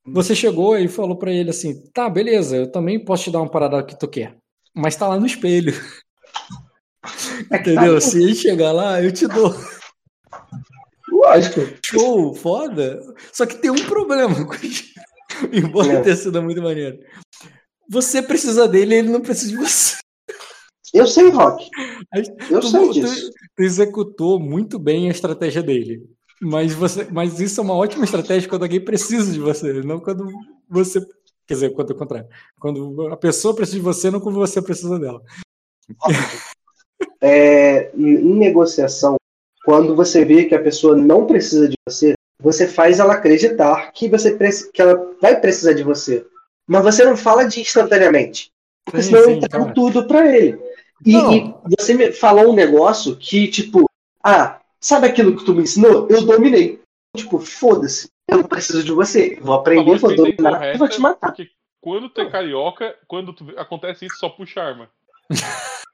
você 0.05 0.33
chegou 0.33 0.77
e 0.77 0.87
falou 0.87 1.17
pra 1.17 1.31
ele 1.31 1.49
assim: 1.49 1.83
tá, 1.91 2.09
beleza, 2.09 2.55
eu 2.55 2.71
também 2.71 3.03
posso 3.03 3.25
te 3.25 3.31
dar 3.31 3.39
uma 3.39 3.51
parada 3.51 3.83
que 3.83 3.99
tu 3.99 4.07
quer. 4.07 4.37
Mas 4.73 4.95
tá 4.95 5.07
lá 5.07 5.19
no 5.19 5.25
espelho. 5.25 5.73
É 7.49 7.57
que 7.59 7.71
Entendeu? 7.71 7.95
tá- 7.95 8.01
Se 8.01 8.21
ele 8.21 8.35
chegar 8.35 8.71
lá, 8.71 9.01
eu 9.01 9.11
te 9.11 9.27
dou. 9.27 9.53
Lógico. 11.09 11.61
Show, 11.83 12.33
foda. 12.35 12.99
Só 13.31 13.45
que 13.45 13.55
tem 13.57 13.71
um 13.71 13.85
problema. 13.85 14.35
Embora 15.51 15.93
É. 15.93 16.01
tenha 16.01 16.15
sido 16.15 16.41
muito 16.41 16.61
maneiro. 16.61 16.99
Você 17.89 18.21
precisa 18.21 18.67
dele 18.67 18.95
e 18.95 18.97
ele 18.99 19.09
não 19.09 19.21
precisa 19.21 19.49
de 19.51 19.57
você. 19.57 19.95
Eu 20.93 21.05
sei, 21.07 21.29
Rock. 21.29 21.69
Eu 22.49 22.59
tu, 22.61 22.67
sei 22.69 22.87
tu- 22.87 22.93
disso. 22.93 23.31
tu 23.55 23.63
executou 23.63 24.39
muito 24.39 24.79
bem 24.79 25.07
a 25.07 25.11
estratégia 25.11 25.61
dele. 25.61 26.03
Mas, 26.41 26.73
você, 26.73 27.05
mas 27.11 27.39
isso 27.39 27.59
é 27.59 27.63
uma 27.63 27.73
ótima 27.73 28.05
estratégia 28.05 28.47
quando 28.49 28.63
alguém 28.63 28.83
precisa 28.83 29.31
de 29.31 29.39
você, 29.39 29.73
não 29.83 29.99
quando 29.99 30.27
você. 30.69 31.01
Quer 31.47 31.53
dizer, 31.55 31.69
quando 31.73 31.91
é 31.91 31.95
o 31.95 31.97
contrário. 31.97 32.27
Quando 32.59 33.07
a 33.07 33.17
pessoa 33.17 33.55
precisa 33.55 33.77
de 33.77 33.83
você, 33.83 34.11
não 34.11 34.19
quando 34.19 34.35
você 34.35 34.61
precisa 34.61 34.99
dela. 34.99 35.21
É, 37.21 37.91
em 37.95 38.35
negociação, 38.35 39.15
quando 39.65 39.95
você 39.95 40.23
vê 40.23 40.45
que 40.45 40.55
a 40.55 40.61
pessoa 40.61 40.95
não 40.95 41.25
precisa 41.25 41.67
de 41.67 41.75
você, 41.87 42.13
você 42.39 42.67
faz 42.67 42.99
ela 42.99 43.13
acreditar 43.13 43.91
que, 43.91 44.07
você, 44.07 44.37
que 44.71 44.81
ela 44.81 45.13
vai 45.21 45.39
precisar 45.39 45.73
de 45.73 45.83
você. 45.83 46.25
Mas 46.67 46.83
você 46.83 47.03
não 47.03 47.17
fala 47.17 47.45
de 47.45 47.61
instantaneamente. 47.61 48.51
Porque 48.85 49.01
Sim, 49.01 49.09
senão 49.09 49.21
eu 49.21 49.29
sim, 49.29 49.37
entrego 49.37 49.63
claro. 49.63 49.73
tudo 49.73 50.07
pra 50.07 50.33
ele. 50.33 50.59
E, 51.05 51.15
e 51.15 51.53
você 51.77 51.93
me 51.93 52.11
falou 52.11 52.51
um 52.51 52.55
negócio 52.55 53.15
que, 53.15 53.47
tipo, 53.47 53.85
ah, 54.23 54.59
sabe 54.79 55.07
aquilo 55.07 55.35
que 55.35 55.45
tu 55.45 55.53
me 55.53 55.63
ensinou? 55.63 56.07
Eu 56.09 56.25
dominei. 56.25 56.79
Tipo, 57.15 57.39
foda-se. 57.39 58.09
Eu 58.29 58.37
não 58.37 58.43
preciso 58.43 58.83
de 58.83 58.91
você. 58.91 59.37
Eu 59.39 59.43
Vou 59.43 59.55
aprender, 59.55 59.97
vou 59.97 60.15
dominar 60.15 60.75
e 60.75 60.77
vou 60.77 60.87
te 60.87 60.99
matar. 60.99 61.27
Porque 61.27 61.49
quando 61.81 62.09
tu 62.09 62.21
é 62.21 62.29
carioca, 62.29 62.95
quando 63.07 63.33
tu- 63.33 63.53
acontece 63.57 64.05
isso, 64.05 64.17
só 64.17 64.29
puxa 64.29 64.61
arma. 64.61 64.89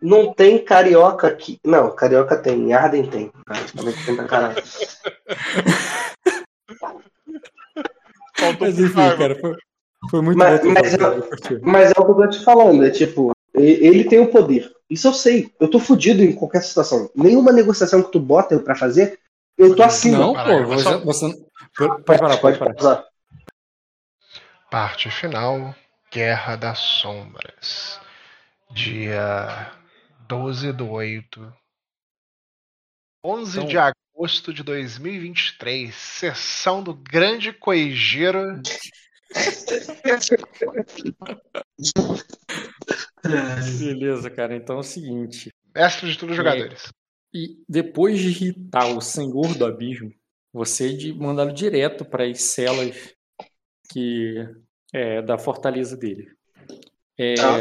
Não 0.00 0.32
tem 0.32 0.64
carioca 0.64 1.26
aqui. 1.26 1.58
Não, 1.64 1.94
carioca 1.94 2.36
tem. 2.36 2.54
Em 2.68 2.72
Arden 2.72 3.08
tem. 3.10 3.32
Praticamente 3.44 4.04
tem 4.06 4.14
pra 4.16 4.24
caralho. 4.26 4.62
Mas 8.60 8.78
enfim, 8.78 8.94
cara, 8.94 9.34
foi, 9.40 9.56
foi 10.10 10.20
muito 10.22 10.38
Mas- 10.38 10.60
bom. 10.60 10.70
mas 10.72 10.96
curti. 11.28 11.60
Mas 11.62 11.88
é 11.90 11.94
o 12.00 12.04
que 12.04 12.10
eu 12.10 12.14
tô 12.14 12.28
te 12.28 12.44
falando, 12.44 12.84
é 12.84 12.90
tipo, 12.90 13.32
ele 13.54 14.04
tem 14.04 14.20
o 14.20 14.30
poder. 14.30 14.70
Isso 14.88 15.08
eu 15.08 15.12
sei. 15.12 15.52
Eu 15.60 15.68
tô 15.68 15.78
fudido 15.80 16.22
em 16.22 16.32
qualquer 16.32 16.62
situação. 16.62 17.10
Nenhuma 17.14 17.52
negociação 17.52 18.02
que 18.02 18.12
tu 18.12 18.20
bota 18.20 18.54
eu 18.54 18.62
pra 18.62 18.74
fazer, 18.76 19.18
eu 19.56 19.74
tô 19.74 19.82
acima. 19.82 20.18
Não, 20.18 20.32
pô, 20.34 20.64
você, 20.66 20.82
só- 20.84 20.98
você. 21.00 21.44
Pode 21.76 22.02
parar, 22.20 22.36
pode 22.38 22.58
parar. 22.58 23.04
Parte 24.70 25.10
final: 25.10 25.74
Guerra 26.12 26.56
das 26.56 26.78
Sombras. 26.78 28.00
Dia 28.72 29.72
12 30.28 30.72
do 30.72 30.88
8. 30.90 31.52
11 33.24 33.58
Então- 33.58 33.68
de 33.68 33.76
agosto 33.78 34.52
de 34.52 34.62
2023. 34.62 35.94
Sessão 35.94 36.82
do 36.82 36.94
Grande 36.94 37.52
Coigeiro. 37.52 38.60
Beleza, 43.78 44.30
cara. 44.30 44.56
Então 44.56 44.76
é 44.76 44.80
o 44.80 44.82
seguinte. 44.82 45.50
Mestre 45.74 46.10
de 46.10 46.18
todos 46.18 46.32
os 46.32 46.36
jogadores. 46.36 46.92
E 47.32 47.62
depois 47.68 48.18
de 48.18 48.28
irritar 48.28 48.86
o 48.96 49.00
Senhor 49.00 49.54
do 49.56 49.64
Abismo, 49.66 50.12
você 50.52 50.96
de 50.96 51.12
mandá-lo 51.12 51.52
direto 51.52 52.04
para 52.04 52.24
as 52.24 52.40
celas 52.42 53.14
que 53.90 54.34
é, 54.92 55.20
da 55.22 55.38
fortaleza 55.38 55.96
dele. 55.96 56.28
É, 57.18 57.34
Tá. 57.34 57.56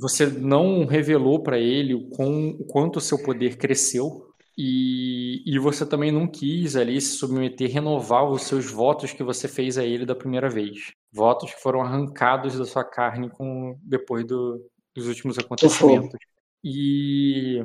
Você 0.00 0.26
não 0.26 0.86
revelou 0.86 1.42
para 1.42 1.58
ele 1.58 1.94
o, 1.94 2.08
quão, 2.08 2.50
o 2.50 2.64
quanto 2.64 2.96
o 2.96 3.00
seu 3.00 3.22
poder 3.22 3.58
cresceu 3.58 4.30
e, 4.56 5.42
e 5.46 5.58
você 5.58 5.84
também 5.84 6.10
não 6.10 6.26
quis 6.26 6.74
ali 6.74 6.98
se 7.00 7.16
submeter, 7.16 7.70
renovar 7.70 8.24
os 8.28 8.42
seus 8.42 8.70
votos 8.70 9.12
que 9.12 9.22
você 9.22 9.46
fez 9.46 9.76
a 9.76 9.84
ele 9.84 10.06
da 10.06 10.14
primeira 10.14 10.48
vez. 10.48 10.92
Votos 11.12 11.52
que 11.52 11.60
foram 11.60 11.82
arrancados 11.82 12.58
da 12.58 12.64
sua 12.64 12.84
carne 12.84 13.28
com 13.28 13.78
depois 13.82 14.26
do, 14.26 14.66
dos 14.94 15.06
últimos 15.06 15.38
acontecimentos. 15.38 16.18
E, 16.64 17.62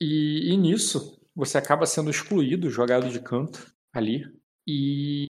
e, 0.00 0.52
e 0.52 0.56
nisso, 0.56 1.20
você 1.34 1.58
acaba 1.58 1.86
sendo 1.86 2.10
excluído, 2.10 2.70
jogado 2.70 3.08
de 3.10 3.20
canto 3.20 3.72
ali. 3.92 4.24
E 4.66 5.26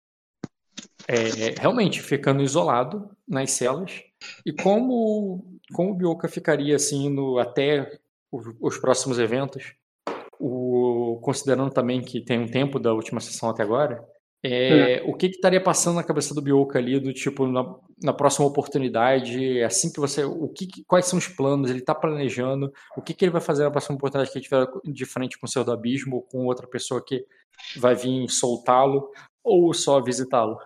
é, 1.07 1.59
realmente 1.59 2.01
ficando 2.01 2.43
isolado 2.43 3.09
nas 3.27 3.51
celas. 3.51 4.01
E 4.45 4.53
como, 4.53 5.52
como 5.71 5.91
o 5.91 5.95
Bioka 5.95 6.27
ficaria 6.27 6.75
assim 6.75 7.09
no, 7.09 7.37
até 7.37 7.99
os, 8.31 8.45
os 8.59 8.77
próximos 8.77 9.19
eventos, 9.19 9.75
o, 10.39 11.19
considerando 11.21 11.71
também 11.71 12.01
que 12.01 12.21
tem 12.21 12.39
um 12.39 12.47
tempo 12.47 12.79
da 12.79 12.93
última 12.93 13.19
sessão 13.19 13.49
até 13.49 13.63
agora, 13.63 14.03
é, 14.45 14.97
é. 14.97 15.03
o 15.05 15.13
que, 15.13 15.29
que 15.29 15.35
estaria 15.35 15.61
passando 15.61 15.95
na 15.95 16.03
cabeça 16.03 16.35
do 16.35 16.41
Bioka 16.41 16.77
ali, 16.77 16.99
do 16.99 17.13
tipo, 17.13 17.47
na, 17.47 17.63
na 18.03 18.11
próxima 18.11 18.45
oportunidade, 18.45 19.63
assim 19.63 19.89
que 19.89 20.01
você. 20.01 20.25
O 20.25 20.49
que, 20.49 20.67
quais 20.85 21.05
são 21.05 21.17
os 21.17 21.29
planos? 21.29 21.69
Ele 21.69 21.79
está 21.79 21.95
planejando, 21.95 22.69
o 22.97 23.01
que, 23.01 23.13
que 23.13 23.23
ele 23.23 23.31
vai 23.31 23.39
fazer 23.39 23.63
na 23.63 23.71
próxima 23.71 23.95
oportunidade 23.95 24.31
que 24.33 24.39
ele 24.39 24.43
tiver 24.43 24.67
de 24.83 25.05
frente 25.05 25.39
com 25.39 25.45
o 25.45 25.49
Senhor 25.49 25.63
do 25.63 25.71
Abismo, 25.71 26.17
ou 26.17 26.21
com 26.21 26.45
outra 26.45 26.67
pessoa 26.67 27.01
que 27.01 27.25
vai 27.77 27.95
vir 27.95 28.27
soltá-lo, 28.29 29.09
ou 29.41 29.73
só 29.73 30.01
visitá-lo? 30.01 30.57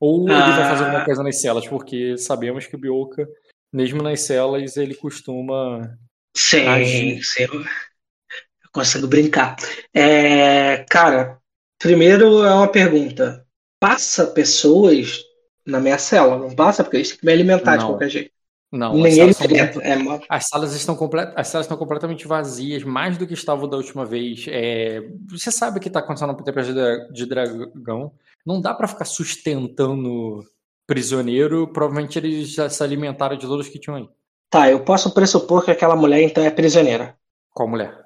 Ou 0.00 0.28
ah. 0.28 0.32
ele 0.32 0.52
vai 0.52 0.68
fazer 0.68 0.84
alguma 0.84 1.02
ah. 1.02 1.04
coisa 1.04 1.22
nas 1.24 1.40
celas, 1.40 1.66
porque 1.66 2.16
sabemos 2.16 2.66
que 2.68 2.76
o 2.76 2.78
Bioka, 2.78 3.26
mesmo 3.74 4.00
nas 4.00 4.20
celas, 4.20 4.76
ele 4.76 4.94
costuma. 4.94 5.98
Sim, 6.36 6.66
agir. 6.66 7.20
sim. 7.24 7.42
Eu 7.42 8.70
consigo 8.72 9.08
brincar. 9.08 9.56
É, 9.92 10.84
cara, 10.88 11.38
primeiro 11.76 12.44
é 12.44 12.54
uma 12.54 12.68
pergunta. 12.68 13.44
Passa 13.80 14.28
pessoas 14.28 15.22
na 15.66 15.80
minha 15.80 15.98
cela, 15.98 16.38
não 16.38 16.54
passa? 16.54 16.84
Porque 16.84 16.98
eles 16.98 17.08
têm 17.08 17.18
que 17.18 17.26
me 17.26 17.32
alimentar 17.32 17.72
não. 17.72 17.78
de 17.78 17.84
qualquer 17.86 18.08
jeito. 18.08 18.30
Não, 18.70 18.94
Nem 18.94 19.12
ele 19.12 19.26
muito, 19.26 19.80
é, 19.80 19.96
as 20.28 20.46
salas 20.48 20.74
estão 20.74 20.96
complet, 20.96 21.32
as 21.36 21.46
salas 21.46 21.64
estão 21.64 21.76
completamente 21.76 22.26
vazias, 22.26 22.82
mais 22.82 23.16
do 23.16 23.24
que 23.24 23.34
estavam 23.34 23.68
da 23.68 23.76
última 23.76 24.04
vez. 24.04 24.46
É, 24.48 25.00
você 25.30 25.52
sabe 25.52 25.78
o 25.78 25.80
que 25.80 25.86
está 25.86 26.00
acontecendo 26.00 26.32
no 26.32 26.42
Tempestade 26.42 27.12
de 27.12 27.26
Dragão. 27.26 28.12
Não 28.44 28.60
dá 28.60 28.74
para 28.74 28.88
ficar 28.88 29.04
sustentando 29.04 30.44
prisioneiro. 30.86 31.68
Provavelmente 31.68 32.18
eles 32.18 32.50
já 32.50 32.68
se 32.68 32.82
alimentaram 32.82 33.36
de 33.36 33.46
todos 33.46 33.68
que 33.68 33.78
tinham 33.78 33.96
aí. 33.96 34.08
Tá, 34.50 34.70
eu 34.70 34.84
posso 34.84 35.12
pressupor 35.12 35.64
que 35.64 35.70
aquela 35.70 35.96
mulher 35.96 36.22
então 36.22 36.44
é 36.44 36.50
prisioneira. 36.50 37.16
Qual 37.50 37.68
mulher? 37.68 38.04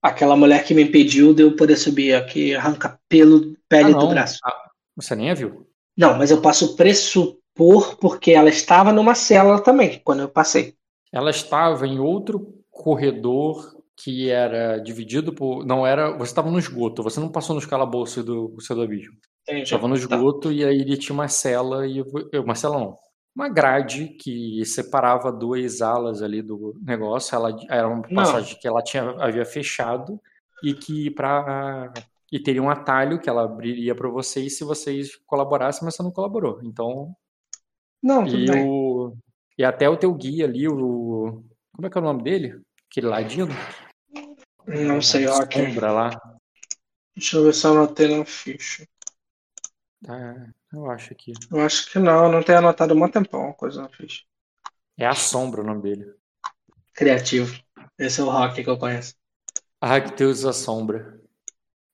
Aquela 0.00 0.36
mulher 0.36 0.64
que 0.64 0.74
me 0.74 0.84
impediu 0.84 1.34
de 1.34 1.42
eu 1.42 1.56
poder 1.56 1.76
subir, 1.76 2.24
que 2.26 2.54
arranca 2.54 3.00
pelo 3.08 3.56
pele 3.68 3.92
ah, 3.92 3.98
do 3.98 4.08
braço. 4.08 4.38
Ah, 4.44 4.70
você 4.94 5.16
nem 5.16 5.30
a 5.30 5.34
viu? 5.34 5.66
Não, 5.96 6.16
mas 6.16 6.30
eu 6.30 6.40
posso 6.40 6.76
pressupor 6.76 7.96
porque 7.96 8.30
ela 8.30 8.48
estava 8.48 8.92
numa 8.92 9.16
cela 9.16 9.60
também, 9.60 10.00
quando 10.04 10.20
eu 10.20 10.28
passei. 10.28 10.74
Ela 11.12 11.30
estava 11.30 11.86
em 11.86 11.98
outro 11.98 12.54
corredor 12.70 13.76
que 13.96 14.30
era 14.30 14.78
dividido 14.78 15.32
por. 15.32 15.66
Não 15.66 15.84
era. 15.84 16.16
Você 16.16 16.30
estava 16.30 16.50
no 16.50 16.58
esgoto, 16.58 17.02
você 17.02 17.18
não 17.18 17.28
passou 17.28 17.56
nos 17.56 17.66
calabouços 17.66 18.24
do, 18.24 18.48
do 18.48 18.60
seu 18.60 18.80
abismo. 18.80 19.16
Estava 19.48 19.88
no 19.88 19.94
tá. 19.94 20.00
esgoto 20.00 20.48
tá. 20.48 20.54
e 20.54 20.64
aí 20.64 20.80
ele 20.80 20.96
tinha 20.96 21.14
uma 21.14 21.28
cela 21.28 21.86
e. 21.86 22.02
Uma 22.34 22.54
cela 22.54 22.78
não. 22.78 22.96
Uma 23.34 23.48
grade 23.48 24.08
que 24.20 24.64
separava 24.64 25.30
duas 25.30 25.80
alas 25.80 26.22
ali 26.22 26.42
do 26.42 26.76
negócio. 26.82 27.34
Ela 27.34 27.56
era 27.70 27.88
uma 27.88 28.02
passagem 28.02 28.54
não. 28.54 28.60
que 28.60 28.68
ela 28.68 28.82
tinha, 28.82 29.02
havia 29.18 29.44
fechado 29.44 30.20
e 30.62 30.74
que 30.74 31.10
para 31.10 31.92
e 32.30 32.38
teria 32.38 32.62
um 32.62 32.68
atalho 32.68 33.20
que 33.20 33.28
ela 33.28 33.44
abriria 33.44 33.94
para 33.94 34.08
vocês 34.08 34.56
se 34.56 34.64
vocês 34.64 35.16
colaborassem, 35.26 35.84
mas 35.84 35.94
você 35.94 36.02
não 36.02 36.10
colaborou. 36.10 36.60
Então. 36.62 37.14
Não, 38.02 38.24
tudo 38.24 38.38
e 38.38 38.46
bem. 38.46 38.68
O, 38.68 39.16
e 39.56 39.64
até 39.64 39.88
o 39.88 39.96
teu 39.96 40.12
guia 40.14 40.44
ali, 40.44 40.68
o. 40.68 41.42
Como 41.72 41.86
é 41.86 41.90
que 41.90 41.96
é 41.96 42.00
o 42.00 42.04
nome 42.04 42.22
dele? 42.22 42.60
Aquele 42.90 43.06
ladino? 43.06 43.52
Não 44.66 45.00
sei, 45.00 45.26
ó. 45.26 45.34
Sombra 45.50 45.90
lá. 45.90 46.10
Deixa 47.16 47.36
eu 47.38 47.44
ver 47.44 47.54
se 47.54 47.66
eu 47.66 47.72
anotei 47.72 48.16
na 48.16 48.24
ficha. 48.24 48.86
É, 50.06 50.52
eu 50.72 50.90
acho 50.90 51.14
que. 51.14 51.32
Eu 51.50 51.60
acho 51.60 51.90
que 51.90 51.98
não, 51.98 52.30
não 52.30 52.42
tenho 52.42 52.58
anotado 52.58 52.94
um 52.94 53.08
tempão 53.08 53.50
a 53.50 53.54
coisa 53.54 53.82
na 53.82 53.88
ficha. 53.88 54.24
É 54.96 55.06
a 55.06 55.14
sombra 55.14 55.62
o 55.62 55.64
nome 55.64 55.82
dele. 55.82 56.14
Criativo. 56.94 57.58
Esse 57.98 58.20
é 58.20 58.24
o 58.24 58.30
Rock 58.30 58.62
que 58.62 58.70
eu 58.70 58.78
conheço. 58.78 59.14
Arcteus 59.80 60.44
a 60.44 60.52
sombra. 60.52 61.20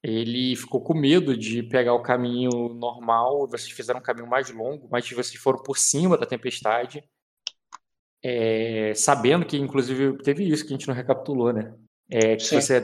Ele 0.03 0.55
ficou 0.55 0.83
com 0.83 0.95
medo 0.95 1.37
de 1.37 1.63
pegar 1.63 1.95
o 1.95 2.03
caminho 2.03 2.51
normal. 2.75 3.49
Vocês 3.49 3.71
fizeram 3.71 4.01
um 4.01 4.03
caminho 4.03 4.27
mais 4.27 4.51
longo, 4.51 4.89
mas 4.91 5.09
vocês 5.11 5.41
foram 5.41 5.63
por 5.63 5.79
cima 5.79 6.19
da 6.19 6.27
tempestade. 6.27 7.03
É, 8.23 8.95
sabendo 8.95 9.45
que, 9.47 9.57
inclusive, 9.57 10.17
teve 10.23 10.49
isso 10.49 10.65
que 10.67 10.73
a 10.73 10.77
gente 10.77 10.89
não 10.89 10.95
recapitulou, 10.95 11.53
né? 11.53 11.75
É, 12.11 12.37
que 12.37 12.61
você 12.61 12.83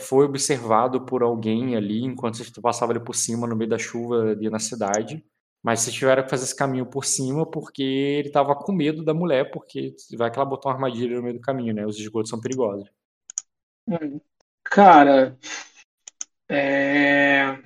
foi 0.00 0.24
observado 0.24 1.04
por 1.04 1.22
alguém 1.22 1.76
ali 1.76 2.04
enquanto 2.04 2.38
você 2.38 2.60
passava 2.60 2.92
ali 2.92 3.00
por 3.00 3.14
cima 3.14 3.46
no 3.46 3.54
meio 3.54 3.68
da 3.68 3.78
chuva 3.78 4.30
ali 4.30 4.48
na 4.48 4.58
cidade. 4.58 5.24
Mas 5.62 5.80
vocês 5.80 5.94
tiveram 5.94 6.24
que 6.24 6.30
fazer 6.30 6.44
esse 6.44 6.56
caminho 6.56 6.86
por 6.86 7.04
cima 7.04 7.48
porque 7.48 7.82
ele 7.82 8.28
estava 8.28 8.54
com 8.56 8.72
medo 8.72 9.04
da 9.04 9.14
mulher, 9.14 9.50
porque 9.50 9.94
vai 10.16 10.30
que 10.30 10.38
ela 10.38 10.48
botou 10.48 10.70
uma 10.70 10.76
armadilha 10.76 11.16
no 11.16 11.22
meio 11.22 11.34
do 11.34 11.40
caminho, 11.40 11.72
né? 11.72 11.86
Os 11.86 11.98
esgotos 11.98 12.30
são 12.30 12.40
perigosos. 12.40 12.90
Hum. 13.86 14.20
Cara, 14.64 15.38
é... 16.48 17.58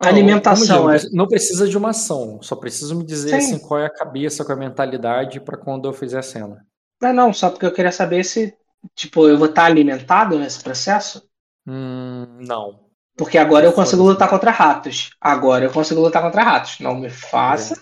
Alimentação 0.00 0.88
digo, 0.88 0.90
é... 0.90 1.10
Não 1.12 1.28
precisa 1.28 1.68
de 1.68 1.78
uma 1.78 1.90
ação, 1.90 2.42
só 2.42 2.56
preciso 2.56 2.96
me 2.96 3.04
dizer 3.04 3.36
assim, 3.36 3.58
qual 3.58 3.80
é 3.80 3.86
a 3.86 3.94
cabeça, 3.94 4.44
qual 4.44 4.58
é 4.58 4.60
a 4.60 4.68
mentalidade 4.68 5.40
para 5.40 5.56
quando 5.56 5.88
eu 5.88 5.92
fizer 5.92 6.18
a 6.18 6.22
cena. 6.22 6.66
Não, 7.00 7.12
não, 7.12 7.32
só 7.32 7.50
porque 7.50 7.66
eu 7.66 7.72
queria 7.72 7.92
saber 7.92 8.24
se 8.24 8.56
Tipo, 8.94 9.28
eu 9.28 9.38
vou 9.38 9.48
estar 9.48 9.64
alimentado 9.64 10.38
nesse 10.38 10.62
processo? 10.62 11.28
Hum, 11.66 12.26
não. 12.40 12.80
Porque 13.16 13.38
agora 13.38 13.66
eu 13.66 13.72
consigo 13.72 14.02
lutar 14.02 14.28
contra 14.28 14.50
ratos. 14.50 15.10
Agora 15.20 15.64
eu 15.64 15.70
consigo 15.70 16.00
lutar 16.00 16.22
contra 16.22 16.42
ratos. 16.42 16.80
Não 16.80 16.94
me 16.94 17.10
faça. 17.10 17.78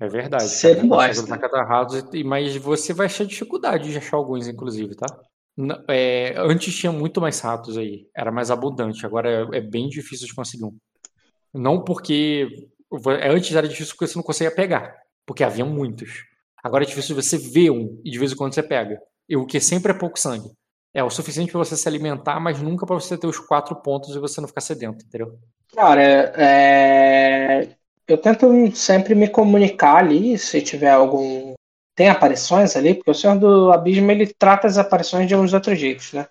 É 0.00 0.08
verdade. 0.08 0.48
Você 0.48 0.74
não 0.74 0.88
gosta. 0.88 1.20
Lutar 1.22 1.40
contra 1.40 1.64
ratos, 1.64 2.02
mas 2.24 2.56
você 2.56 2.92
vai 2.92 3.06
achar 3.06 3.24
dificuldade 3.24 3.90
de 3.90 3.98
achar 3.98 4.16
alguns, 4.16 4.48
inclusive, 4.48 4.94
tá? 4.94 5.06
É, 5.88 6.34
antes 6.38 6.74
tinha 6.74 6.90
muito 6.90 7.20
mais 7.20 7.38
ratos 7.40 7.76
aí. 7.76 8.06
Era 8.16 8.32
mais 8.32 8.50
abundante. 8.50 9.04
Agora 9.04 9.48
é, 9.52 9.58
é 9.58 9.60
bem 9.60 9.88
difícil 9.88 10.26
de 10.26 10.34
conseguir 10.34 10.64
um. 10.64 10.76
Não 11.52 11.84
porque. 11.84 12.48
Antes 13.30 13.54
era 13.54 13.68
difícil 13.68 13.94
porque 13.94 14.06
você 14.06 14.16
não 14.16 14.24
conseguia 14.24 14.54
pegar. 14.54 14.96
Porque 15.26 15.44
havia 15.44 15.64
muitos. 15.64 16.24
Agora 16.62 16.84
é 16.84 16.86
difícil 16.86 17.14
você 17.14 17.36
ver 17.36 17.70
um 17.70 18.00
e 18.04 18.10
de 18.10 18.18
vez 18.18 18.32
em 18.32 18.36
quando 18.36 18.54
você 18.54 18.62
pega 18.62 19.00
o 19.36 19.46
que 19.46 19.60
sempre 19.60 19.92
é 19.92 19.94
pouco 19.94 20.18
sangue. 20.18 20.50
É 20.92 21.04
o 21.04 21.10
suficiente 21.10 21.52
para 21.52 21.60
você 21.60 21.76
se 21.76 21.88
alimentar, 21.88 22.40
mas 22.40 22.60
nunca 22.60 22.84
para 22.84 22.96
você 22.96 23.16
ter 23.16 23.26
os 23.26 23.38
quatro 23.38 23.76
pontos 23.76 24.14
e 24.14 24.18
você 24.18 24.40
não 24.40 24.48
ficar 24.48 24.60
sedento, 24.60 25.04
entendeu? 25.04 25.38
Cara, 25.72 26.02
é... 26.02 27.68
eu 28.08 28.18
tento 28.18 28.48
sempre 28.74 29.14
me 29.14 29.28
comunicar 29.28 29.98
ali, 29.98 30.36
se 30.36 30.60
tiver 30.60 30.90
algum. 30.90 31.54
Tem 31.94 32.08
aparições 32.08 32.74
ali, 32.74 32.94
porque 32.94 33.10
o 33.10 33.14
Senhor 33.14 33.38
do 33.38 33.70
Abismo 33.70 34.10
ele 34.10 34.26
trata 34.26 34.66
as 34.66 34.78
aparições 34.78 35.28
de 35.28 35.36
uns 35.36 35.52
outros 35.52 35.78
jeitos, 35.78 36.12
né? 36.12 36.26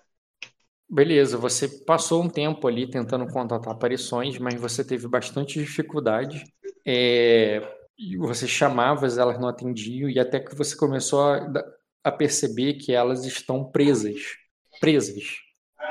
Beleza, 0.88 1.38
você 1.38 1.68
passou 1.68 2.22
um 2.22 2.28
tempo 2.28 2.66
ali 2.66 2.90
tentando 2.90 3.26
contatar 3.28 3.72
aparições, 3.72 4.38
mas 4.38 4.60
você 4.60 4.84
teve 4.84 5.08
bastante 5.08 5.58
dificuldade. 5.58 6.44
É... 6.84 7.62
Você 8.18 8.46
chamava, 8.46 9.06
elas 9.06 9.38
não 9.38 9.48
atendiam, 9.48 10.10
e 10.10 10.18
até 10.18 10.40
que 10.40 10.54
você 10.54 10.76
começou 10.76 11.22
a 11.22 11.62
a 12.02 12.10
perceber 12.10 12.74
que 12.74 12.92
elas 12.92 13.24
estão 13.24 13.64
presas. 13.64 14.20
Presas. 14.80 15.36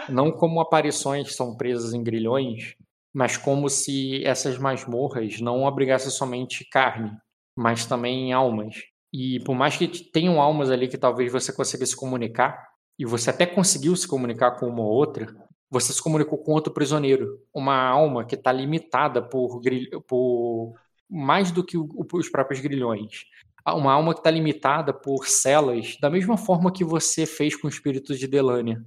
Não 0.07 0.31
como 0.31 0.61
aparições 0.61 1.35
são 1.35 1.55
presas 1.55 1.93
em 1.93 2.03
grilhões, 2.03 2.75
mas 3.13 3.37
como 3.37 3.69
se 3.69 4.23
essas 4.25 4.57
masmorras 4.57 5.39
não 5.39 5.67
abrigassem 5.67 6.11
somente 6.11 6.67
carne, 6.69 7.11
mas 7.55 7.85
também 7.85 8.33
almas. 8.33 8.75
E 9.11 9.39
por 9.41 9.55
mais 9.55 9.75
que 9.75 9.87
tenham 9.87 10.41
almas 10.41 10.69
ali 10.69 10.87
que 10.87 10.97
talvez 10.97 11.31
você 11.31 11.51
consiga 11.51 11.85
se 11.85 11.95
comunicar, 11.95 12.69
e 12.97 13.05
você 13.05 13.29
até 13.29 13.45
conseguiu 13.45 13.95
se 13.95 14.07
comunicar 14.07 14.51
com 14.51 14.67
uma 14.67 14.83
ou 14.83 14.91
outra, 14.91 15.33
você 15.71 15.93
se 15.93 16.03
comunicou 16.03 16.37
com 16.37 16.51
outro 16.51 16.73
prisioneiro. 16.73 17.39
Uma 17.53 17.81
alma 17.81 18.25
que 18.25 18.35
está 18.35 18.51
limitada 18.51 19.21
por, 19.21 19.61
por 20.05 20.73
mais 21.09 21.51
do 21.51 21.63
que 21.63 21.77
os 21.77 22.29
próprios 22.29 22.59
grilhões 22.59 23.23
uma 23.67 23.93
alma 23.93 24.13
que 24.13 24.19
está 24.21 24.31
limitada 24.31 24.93
por 24.93 25.27
celas, 25.27 25.97
da 26.01 26.09
mesma 26.09 26.37
forma 26.37 26.71
que 26.73 26.83
você 26.83 27.25
fez 27.25 27.55
com 27.55 27.67
o 27.67 27.69
espírito 27.69 28.15
de 28.17 28.27
Delania. 28.27 28.83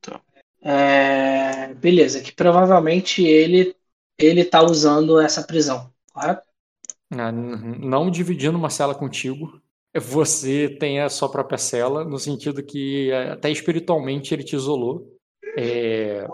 Tá. 0.00 0.22
É, 0.62 1.74
beleza, 1.74 2.20
que 2.22 2.32
provavelmente 2.32 3.22
ele 3.22 3.74
ele 4.18 4.44
tá 4.44 4.60
usando 4.62 5.20
essa 5.20 5.44
prisão, 5.46 5.92
correto? 6.12 6.42
N- 7.10 7.78
Não 7.78 8.10
dividindo 8.10 8.58
uma 8.58 8.70
cela 8.70 8.94
contigo, 8.94 9.60
você 9.96 10.68
tem 10.78 11.00
a 11.00 11.08
sua 11.08 11.30
própria 11.30 11.58
cela, 11.58 12.04
no 12.04 12.18
sentido 12.18 12.62
que 12.62 13.10
eh, 13.10 13.30
até 13.32 13.50
espiritualmente 13.50 14.34
ele 14.34 14.44
te 14.44 14.54
isolou. 14.56 15.16
É, 15.56 16.26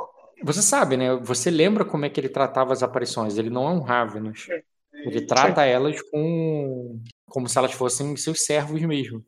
Você 0.43 0.63
sabe, 0.63 0.97
né? 0.97 1.17
Você 1.19 1.51
lembra 1.51 1.85
como 1.85 2.05
é 2.05 2.11
que 2.11 2.21
ele 2.21 2.29
tratava 2.29 2.73
as 2.73 2.83
aparições. 2.83 3.39
Ele 3.39 3.51
não 3.51 3.69
é 3.69 3.73
um 3.73 3.81
Ravenous. 3.83 4.53
Ele 5.05 5.21
trata 5.23 5.65
elas 5.65 6.01
com 6.11 6.99
como 7.27 7.49
se 7.49 7.59
elas 7.59 7.73
fossem 7.73 8.17
seus 8.17 8.41
servos 8.43 8.81
mesmo. 8.83 9.25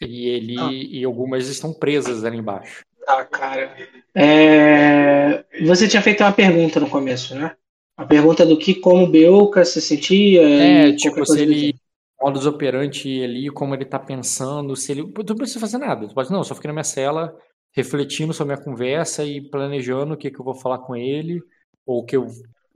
E 0.00 0.28
ele 0.28 0.56
Ah. 0.58 0.70
e 0.72 1.04
algumas 1.04 1.48
estão 1.48 1.72
presas 1.72 2.24
ali 2.24 2.36
embaixo. 2.38 2.84
Tá, 3.06 3.24
cara. 3.24 3.74
É, 4.14 5.44
Você 5.64 5.86
tinha 5.88 6.02
feito 6.02 6.22
uma 6.22 6.32
pergunta 6.32 6.80
no 6.80 6.90
começo, 6.90 7.34
né? 7.34 7.54
A 7.96 8.04
pergunta 8.04 8.44
do 8.44 8.58
que 8.58 8.74
como 8.74 9.06
Beuca 9.06 9.64
se 9.64 9.80
sentia 9.80 10.42
É, 10.42 10.92
tipo, 10.92 11.24
se 11.24 11.40
ele 11.40 11.74
modus 12.20 12.44
operandi 12.46 13.22
ali, 13.22 13.48
como 13.50 13.74
ele 13.74 13.84
tá 13.84 13.98
pensando, 13.98 14.74
se 14.76 14.92
ele. 14.92 15.10
Tu 15.12 15.24
não 15.28 15.36
precisa 15.36 15.60
fazer 15.60 15.78
nada. 15.78 16.08
Tu 16.08 16.14
pode, 16.14 16.30
não, 16.30 16.42
só 16.44 16.54
fiquei 16.54 16.68
na 16.68 16.72
minha 16.74 16.84
cela, 16.84 17.34
refletindo 17.72 18.32
sobre 18.34 18.54
a 18.54 18.56
minha 18.56 18.64
conversa 18.64 19.24
e 19.24 19.40
planejando 19.40 20.14
o 20.14 20.16
que, 20.16 20.30
que 20.30 20.40
eu 20.40 20.44
vou 20.44 20.54
falar 20.54 20.78
com 20.78 20.94
ele, 20.96 21.40
ou 21.86 22.04
que 22.04 22.16
eu. 22.16 22.26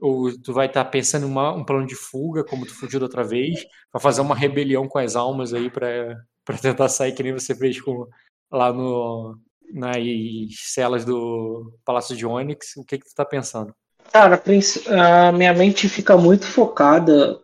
Ou 0.01 0.31
tu 0.41 0.53
vai 0.53 0.67
estar 0.67 0.85
pensando 0.85 1.27
em 1.27 1.29
uma- 1.29 1.53
um 1.53 1.63
plano 1.65 1.85
de 1.87 1.95
fuga, 1.95 2.43
como 2.43 2.65
tu 2.65 2.75
fugiu 2.75 2.99
da 2.99 3.05
outra 3.07 3.23
vez, 3.23 3.65
pra 3.91 4.01
fazer 4.01 4.21
uma 4.21 4.35
rebelião 4.35 4.87
com 4.87 4.99
as 4.99 5.15
almas 5.15 5.53
aí 5.53 5.69
pra, 5.69 6.17
pra 6.45 6.57
tentar 6.57 6.89
sair 6.89 7.13
que 7.13 7.23
nem 7.23 7.33
você 7.33 7.55
fez 7.55 7.79
com, 7.81 8.07
lá 8.51 8.73
no, 8.73 9.37
nas 9.73 9.97
celas 10.73 11.05
do 11.05 11.77
Palácio 11.85 12.15
de 12.17 12.25
Onyx. 12.25 12.75
O 12.77 12.83
que, 12.85 12.97
que 12.99 13.05
tu 13.07 13.15
tá 13.15 13.25
pensando? 13.25 13.73
Cara, 14.11 14.41
a 14.89 15.31
minha 15.31 15.53
mente 15.53 15.87
fica 15.87 16.17
muito 16.17 16.45
focada 16.45 17.39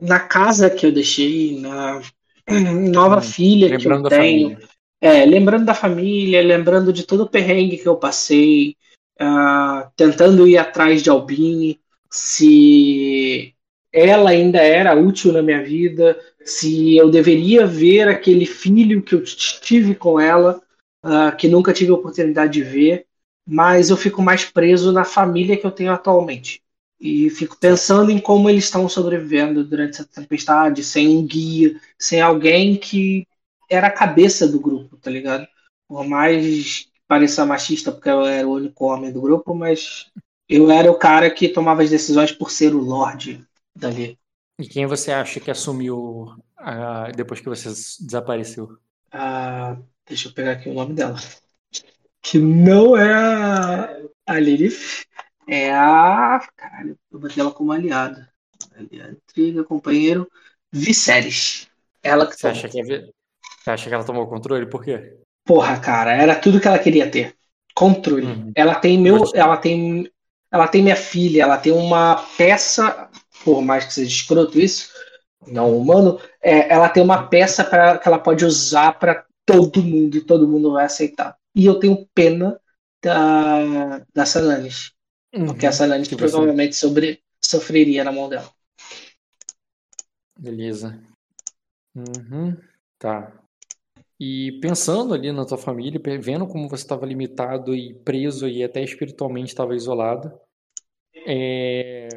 na 0.00 0.20
casa 0.20 0.70
que 0.70 0.86
eu 0.86 0.92
deixei, 0.92 1.60
na 1.60 2.00
nova 2.92 3.20
Hum, 3.20 3.22
filha 3.22 3.74
que 3.76 3.88
eu 3.88 4.00
tenho. 4.06 4.50
família. 4.50 4.68
É, 5.00 5.24
lembrando 5.24 5.66
da 5.66 5.74
família, 5.74 6.42
lembrando 6.42 6.92
de 6.92 7.04
todo 7.04 7.22
o 7.24 7.30
perrengue 7.30 7.78
que 7.78 7.88
eu 7.88 7.96
passei, 7.96 8.76
ah, 9.18 9.90
tentando 9.96 10.46
ir 10.46 10.58
atrás 10.58 11.02
de 11.02 11.10
Albine, 11.10 11.80
se 12.10 13.54
ela 13.92 14.30
ainda 14.30 14.58
era 14.58 14.94
útil 14.94 15.32
na 15.32 15.42
minha 15.42 15.62
vida, 15.62 16.18
se 16.44 16.96
eu 16.96 17.10
deveria 17.10 17.66
ver 17.66 18.08
aquele 18.08 18.46
filho 18.46 19.02
que 19.02 19.14
eu 19.14 19.22
tive 19.24 19.94
com 19.94 20.20
ela, 20.20 20.62
ah, 21.02 21.32
que 21.32 21.48
nunca 21.48 21.72
tive 21.72 21.90
a 21.90 21.94
oportunidade 21.94 22.52
de 22.52 22.62
ver, 22.62 23.06
mas 23.46 23.90
eu 23.90 23.96
fico 23.96 24.22
mais 24.22 24.44
preso 24.44 24.92
na 24.92 25.04
família 25.04 25.56
que 25.56 25.66
eu 25.66 25.70
tenho 25.70 25.92
atualmente. 25.92 26.62
E 27.00 27.30
fico 27.30 27.56
pensando 27.56 28.10
em 28.10 28.18
como 28.20 28.50
eles 28.50 28.64
estão 28.64 28.88
sobrevivendo 28.88 29.64
durante 29.64 30.00
essa 30.00 30.04
tempestade, 30.04 30.82
sem 30.82 31.08
um 31.16 31.24
guia, 31.26 31.80
sem 31.98 32.20
alguém 32.20 32.76
que 32.76 33.26
era 33.70 33.86
a 33.86 33.92
cabeça 33.92 34.48
do 34.48 34.60
grupo, 34.60 34.96
tá 34.96 35.10
ligado? 35.10 35.46
Por 35.86 36.06
mais 36.06 36.88
pareça 37.08 37.46
machista, 37.46 37.90
porque 37.90 38.10
eu 38.10 38.24
era 38.24 38.46
o 38.46 38.52
único 38.52 38.84
homem 38.84 39.10
do 39.10 39.22
grupo, 39.22 39.54
mas 39.54 40.10
eu 40.48 40.70
era 40.70 40.90
o 40.90 40.98
cara 40.98 41.30
que 41.30 41.48
tomava 41.48 41.82
as 41.82 41.90
decisões 41.90 42.30
por 42.30 42.50
ser 42.50 42.74
o 42.74 42.80
Lorde 42.80 43.44
dali. 43.74 44.18
E 44.58 44.66
quem 44.66 44.86
você 44.86 45.10
acha 45.10 45.40
que 45.40 45.50
assumiu 45.50 46.36
ah, 46.56 47.10
depois 47.16 47.40
que 47.40 47.48
você 47.48 47.68
desapareceu? 47.68 48.76
Ah, 49.10 49.76
deixa 50.06 50.28
eu 50.28 50.32
pegar 50.32 50.52
aqui 50.52 50.68
o 50.68 50.74
nome 50.74 50.94
dela. 50.94 51.16
Que 52.20 52.38
não 52.38 52.96
é 52.96 53.12
a, 53.12 53.96
a 54.26 54.38
Lilith, 54.38 55.06
é 55.48 55.72
a. 55.72 56.46
Caralho, 56.56 56.98
eu 57.10 57.18
botei 57.18 57.40
ela 57.40 57.52
como 57.52 57.72
aliada. 57.72 58.28
Aliada, 58.74 59.12
intriga, 59.12 59.64
companheiro. 59.64 60.28
Viserys. 60.70 61.70
Ela 62.02 62.26
que 62.26 62.36
Você 62.36 62.48
acha 62.48 62.68
que, 62.68 62.80
é 62.80 62.84
você 62.84 63.70
acha 63.70 63.88
que 63.88 63.94
ela 63.94 64.04
tomou 64.04 64.24
o 64.24 64.28
controle? 64.28 64.68
Por 64.68 64.84
quê? 64.84 65.16
Porra, 65.48 65.80
cara, 65.80 66.12
era 66.12 66.36
tudo 66.38 66.60
que 66.60 66.68
ela 66.68 66.78
queria 66.78 67.10
ter. 67.10 67.34
Controle. 67.74 68.26
Uhum. 68.26 68.52
Ela 68.54 68.74
tem 68.74 68.98
meu, 68.98 69.24
ela 69.34 69.56
tem, 69.56 70.06
ela 70.52 70.68
tem 70.68 70.82
minha 70.82 70.94
filha, 70.94 71.42
ela 71.42 71.56
tem 71.56 71.72
uma 71.72 72.16
peça, 72.36 73.08
por 73.42 73.62
mais 73.62 73.86
que 73.86 73.94
seja 73.94 74.10
escroto 74.10 74.60
isso, 74.60 74.90
não 75.46 75.74
humano, 75.74 76.20
é, 76.42 76.70
ela 76.70 76.90
tem 76.90 77.02
uma 77.02 77.28
peça 77.28 77.64
para 77.64 77.96
que 77.96 78.06
ela 78.06 78.18
pode 78.18 78.44
usar 78.44 78.98
para 78.98 79.24
todo 79.46 79.82
mundo 79.82 80.18
e 80.18 80.20
todo 80.20 80.46
mundo 80.46 80.72
vai 80.72 80.84
aceitar. 80.84 81.34
E 81.54 81.64
eu 81.64 81.80
tenho 81.80 82.06
pena 82.14 82.60
da 83.02 84.02
da 84.14 84.26
Sananis, 84.26 84.92
porque 85.46 85.66
a 85.66 85.72
você- 85.72 86.14
provavelmente 86.14 86.76
sobre, 86.76 87.22
sofreria 87.42 88.04
na 88.04 88.12
mão 88.12 88.28
dela. 88.28 88.50
Beleza. 90.38 91.00
Uhum. 91.96 92.54
Tá. 92.98 93.32
E 94.20 94.58
pensando 94.60 95.14
ali 95.14 95.30
na 95.30 95.44
tua 95.44 95.58
família, 95.58 96.00
vendo 96.20 96.46
como 96.46 96.68
você 96.68 96.82
estava 96.82 97.06
limitado 97.06 97.74
e 97.74 97.94
preso 97.94 98.48
e 98.48 98.64
até 98.64 98.82
espiritualmente 98.82 99.48
estava 99.48 99.74
isolado, 99.76 100.32
é, 101.26 102.08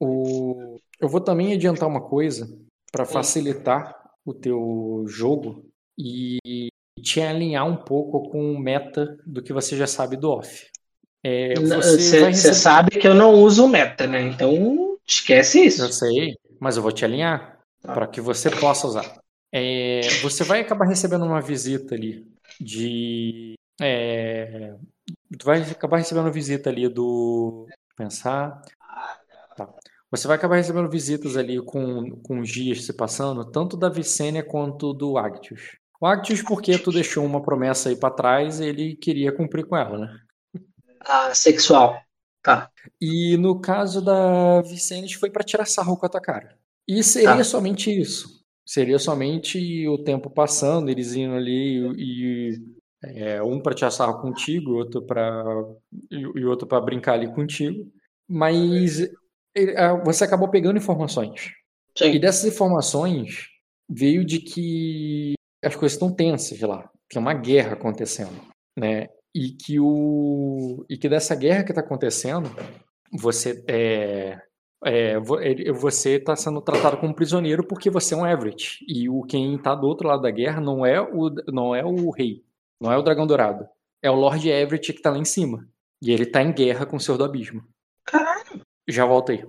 o... 0.00 0.78
eu 1.00 1.08
vou 1.08 1.20
também 1.20 1.52
adiantar 1.52 1.88
uma 1.88 2.00
coisa 2.00 2.48
para 2.90 3.04
facilitar 3.04 3.94
o 4.24 4.34
teu 4.34 5.04
jogo 5.06 5.64
e 5.96 6.68
te 7.00 7.20
alinhar 7.20 7.66
um 7.66 7.76
pouco 7.76 8.28
com 8.30 8.52
o 8.52 8.58
meta 8.58 9.16
do 9.24 9.42
que 9.42 9.52
você 9.52 9.76
já 9.76 9.86
sabe 9.86 10.16
do 10.16 10.30
off. 10.30 10.66
É, 11.22 11.54
você 11.54 12.24
receber... 12.26 12.54
sabe 12.54 12.98
que 12.98 13.06
eu 13.06 13.14
não 13.14 13.34
uso 13.34 13.64
o 13.64 13.68
meta, 13.68 14.06
né? 14.06 14.22
Então 14.22 14.98
esquece 15.06 15.66
isso. 15.66 15.82
Eu 15.82 15.92
sei, 15.92 16.36
mas 16.58 16.76
eu 16.76 16.82
vou 16.82 16.92
te 16.92 17.04
alinhar 17.04 17.56
Tá. 17.86 17.94
para 17.94 18.06
que 18.08 18.20
você 18.20 18.50
possa 18.50 18.86
usar. 18.88 19.18
É, 19.58 20.00
você 20.20 20.44
vai 20.44 20.60
acabar 20.60 20.84
recebendo 20.84 21.24
uma 21.24 21.40
visita 21.40 21.94
ali 21.94 22.30
de. 22.60 23.54
é, 23.80 24.74
tu 25.38 25.46
vai 25.46 25.62
acabar 25.62 25.96
recebendo 25.96 26.24
uma 26.24 26.30
visita 26.30 26.68
ali 26.68 26.86
do. 26.90 27.66
Pensar. 27.96 28.60
Tá. 29.56 29.72
Você 30.10 30.28
vai 30.28 30.36
acabar 30.36 30.56
recebendo 30.56 30.90
visitas 30.90 31.38
ali 31.38 31.58
com, 31.64 32.10
com 32.20 32.40
os 32.40 32.50
dias 32.50 32.84
se 32.84 32.92
passando, 32.92 33.50
tanto 33.50 33.78
da 33.78 33.88
Vicênia 33.88 34.44
quanto 34.44 34.92
do 34.92 35.16
Actius. 35.16 35.78
O 35.98 36.06
Actius, 36.06 36.42
porque 36.42 36.78
tu 36.78 36.92
deixou 36.92 37.24
uma 37.24 37.42
promessa 37.42 37.88
aí 37.88 37.96
para 37.96 38.14
trás, 38.14 38.60
ele 38.60 38.94
queria 38.94 39.32
cumprir 39.32 39.64
com 39.66 39.74
ela, 39.74 39.98
né? 39.98 40.20
Ah, 41.00 41.34
sexual. 41.34 41.98
Tá. 42.42 42.70
E 43.00 43.38
no 43.38 43.58
caso 43.58 44.04
da 44.04 44.60
Vicente 44.60 45.16
foi 45.16 45.30
para 45.30 45.42
tirar 45.42 45.64
sarro 45.64 45.96
com 45.96 46.04
a 46.04 46.08
tua 46.10 46.20
cara. 46.20 46.58
E 46.86 47.02
seria 47.02 47.36
Tá. 47.38 47.44
somente 47.44 47.90
isso. 47.90 48.44
Seria 48.66 48.98
somente 48.98 49.86
o 49.88 49.98
tempo 49.98 50.28
passando, 50.28 50.90
eles 50.90 51.14
indo 51.14 51.34
ali 51.34 51.78
e, 51.96 52.50
e, 52.52 52.60
é, 53.04 53.42
um 53.42 53.60
para 53.60 53.74
tirar 53.74 53.90
sarro 53.92 54.20
contigo, 54.20 54.74
outro 54.74 55.02
para 55.02 55.44
e, 56.10 56.16
e 56.20 56.44
outro 56.44 56.66
para 56.66 56.80
brincar 56.80 57.14
ali 57.14 57.32
contigo. 57.32 57.90
Mas 58.28 59.00
ele- 59.54 59.76
ah, 59.76 59.94
você 60.04 60.24
acabou 60.24 60.48
pegando 60.48 60.78
informações. 60.78 61.52
E 62.00 62.12
Sim. 62.12 62.20
dessas 62.20 62.44
informações 62.52 63.46
veio 63.88 64.24
de 64.24 64.40
que 64.40 65.34
as 65.64 65.74
coisas 65.76 65.92
estão 65.94 66.12
tensas 66.12 66.60
lá, 66.60 66.90
tem 67.08 67.20
uma 67.22 67.34
guerra 67.34 67.74
acontecendo, 67.74 68.40
né? 68.76 69.08
E 69.34 69.50
que 69.50 69.78
o 69.80 70.84
e 70.88 70.96
que 70.98 71.08
dessa 71.08 71.34
guerra 71.34 71.62
que 71.64 71.70
está 71.70 71.80
acontecendo, 71.80 72.50
você 73.12 73.64
é, 73.68 74.40
é, 74.86 75.18
você 75.72 76.16
está 76.16 76.36
sendo 76.36 76.60
tratado 76.60 76.96
como 76.96 77.14
prisioneiro 77.14 77.66
porque 77.66 77.90
você 77.90 78.14
é 78.14 78.16
um 78.16 78.26
Everett 78.26 78.84
e 78.86 79.08
o 79.08 79.22
quem 79.24 79.56
está 79.56 79.74
do 79.74 79.86
outro 79.86 80.06
lado 80.06 80.22
da 80.22 80.30
guerra 80.30 80.60
não 80.60 80.86
é 80.86 81.00
o 81.00 81.28
não 81.48 81.74
é 81.74 81.84
o 81.84 82.10
rei, 82.10 82.44
não 82.80 82.92
é 82.92 82.96
o 82.96 83.02
dragão 83.02 83.26
dourado, 83.26 83.68
é 84.00 84.10
o 84.10 84.14
Lord 84.14 84.48
Everett 84.48 84.92
que 84.92 85.00
está 85.00 85.10
lá 85.10 85.18
em 85.18 85.24
cima 85.24 85.68
e 86.00 86.12
ele 86.12 86.22
está 86.22 86.40
em 86.42 86.52
guerra 86.52 86.86
com 86.86 86.96
o 86.96 87.00
Senhor 87.00 87.18
do 87.18 87.24
Abismo. 87.24 87.64
Caralho. 88.04 88.60
Já 88.86 89.04
voltei. 89.04 89.44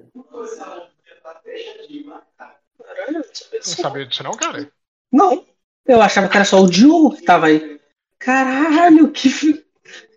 Caralho, 2.83 3.13
não 3.13 3.61
sabia 3.61 4.01
Não 4.01 4.09
disso. 4.09 4.23
não, 4.23 4.31
cara? 4.31 4.71
Não. 5.11 5.45
Eu 5.85 6.01
achava 6.01 6.27
que 6.27 6.35
era 6.35 6.45
só 6.45 6.59
o 6.61 6.69
Diogo 6.69 7.15
que 7.15 7.23
tava 7.23 7.47
aí. 7.47 7.79
Caralho, 8.17 9.11
que. 9.11 9.29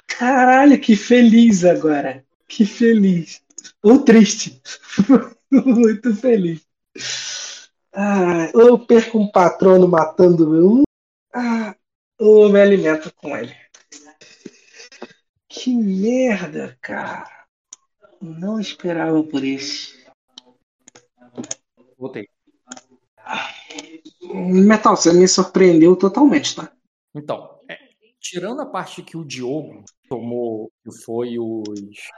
Caralho, 0.07 0.81
que 0.81 0.97
feliz 0.97 1.65
agora. 1.65 2.25
Que 2.49 2.65
feliz. 2.65 3.43
Ou 3.83 4.03
triste. 4.05 4.61
Muito 5.51 6.15
feliz. 6.15 6.67
Ah, 7.93 8.51
ou 8.55 8.63
eu 8.63 8.79
perco 8.79 9.19
um 9.19 9.31
patrono 9.31 9.89
matando 9.89 10.49
meu. 10.49 10.83
Ah, 11.35 11.75
ou 12.19 12.45
eu 12.45 12.51
me 12.51 12.61
alimento 12.61 13.13
com 13.15 13.37
ele. 13.37 13.55
Que 15.49 15.75
merda, 15.75 16.79
cara. 16.81 17.47
Não 18.21 18.61
esperava 18.61 19.23
por 19.25 19.43
isso. 19.43 19.99
Voltei. 21.99 22.29
Metal, 24.33 24.97
você 24.97 25.13
me 25.13 25.27
surpreendeu 25.27 25.97
totalmente, 25.97 26.55
tá? 26.55 26.73
Então, 27.15 27.59
é, 27.69 27.79
tirando 28.21 28.61
a 28.61 28.67
parte 28.67 29.03
que 29.03 29.17
o 29.17 29.25
Diogo 29.25 29.85
tomou, 30.09 30.71
que 30.83 30.93
foi 31.03 31.39
os. 31.39 32.11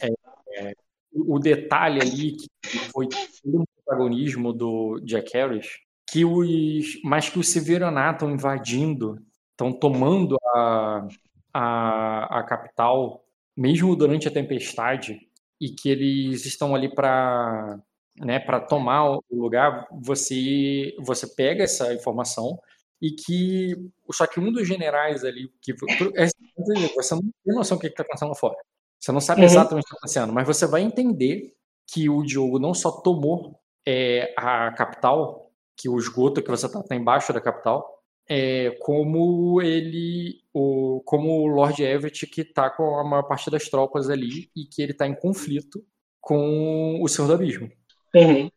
é, 0.00 0.08
é, 0.54 0.74
o 1.12 1.36
o 1.36 1.38
detalhe 1.38 2.00
ali, 2.00 2.36
que 2.36 2.78
foi 2.90 3.08
todo 3.08 3.64
protagonismo 3.84 4.52
do 4.52 5.00
Jack 5.04 5.32
Harris, 5.34 5.66
que 6.10 6.24
os, 6.24 7.00
mas 7.04 7.28
que 7.28 7.38
os 7.38 7.48
Severaná 7.48 8.12
estão 8.12 8.30
invadindo, 8.30 9.18
estão 9.50 9.72
tomando 9.72 10.36
a, 10.54 11.08
a, 11.52 12.38
a 12.40 12.42
capital, 12.44 13.24
mesmo 13.56 13.94
durante 13.96 14.28
a 14.28 14.30
tempestade, 14.30 15.20
e 15.60 15.70
que 15.70 15.88
eles 15.88 16.44
estão 16.44 16.74
ali 16.74 16.92
para 16.92 17.78
né, 18.18 18.38
para 18.38 18.60
tomar 18.60 19.10
o 19.10 19.22
lugar, 19.30 19.86
você 19.90 20.94
você 20.98 21.26
pega 21.26 21.64
essa 21.64 21.94
informação 21.94 22.58
e 23.00 23.10
que 23.12 23.74
só 24.12 24.26
que 24.26 24.38
um 24.38 24.52
dos 24.52 24.68
generais 24.68 25.24
ali 25.24 25.50
que 25.62 25.72
é, 25.72 26.26
você 26.26 27.14
não 27.14 27.22
tem 27.22 27.54
noção 27.54 27.78
do 27.78 27.80
que 27.80 27.86
está 27.86 28.02
acontecendo 28.02 28.28
lá 28.28 28.34
fora. 28.34 28.56
Você 29.02 29.10
não 29.10 29.20
sabe 29.20 29.40
uhum. 29.40 29.46
exatamente 29.46 29.84
o 29.84 29.88
que 29.88 29.94
está 29.94 29.96
acontecendo, 29.96 30.32
mas 30.32 30.46
você 30.46 30.64
vai 30.64 30.82
entender 30.82 31.52
que 31.92 32.08
o 32.08 32.22
Diogo 32.22 32.60
não 32.60 32.72
só 32.72 32.90
tomou 32.90 33.58
é, 33.86 34.32
a 34.36 34.70
capital, 34.72 35.50
que 35.76 35.88
o 35.88 35.98
esgoto 35.98 36.40
que 36.40 36.48
você 36.48 36.66
está 36.66 36.80
tá 36.80 36.94
embaixo 36.94 37.32
da 37.32 37.40
capital, 37.40 37.84
é, 38.28 38.70
como 38.80 39.60
ele, 39.60 40.40
o, 40.54 41.02
como 41.04 41.42
o 41.42 41.46
Lord 41.48 41.82
Everett 41.82 42.26
que 42.28 42.42
está 42.42 42.70
com 42.70 42.96
a 42.96 43.02
maior 43.02 43.24
parte 43.24 43.50
das 43.50 43.68
tropas 43.68 44.08
ali 44.08 44.48
e 44.54 44.64
que 44.64 44.80
ele 44.80 44.92
está 44.92 45.08
em 45.08 45.16
conflito 45.16 45.84
com 46.20 47.00
o 47.02 47.08
Senhor 47.08 47.26
do 47.26 47.34
Abismo. 47.34 47.68
Uhum. 48.14 48.48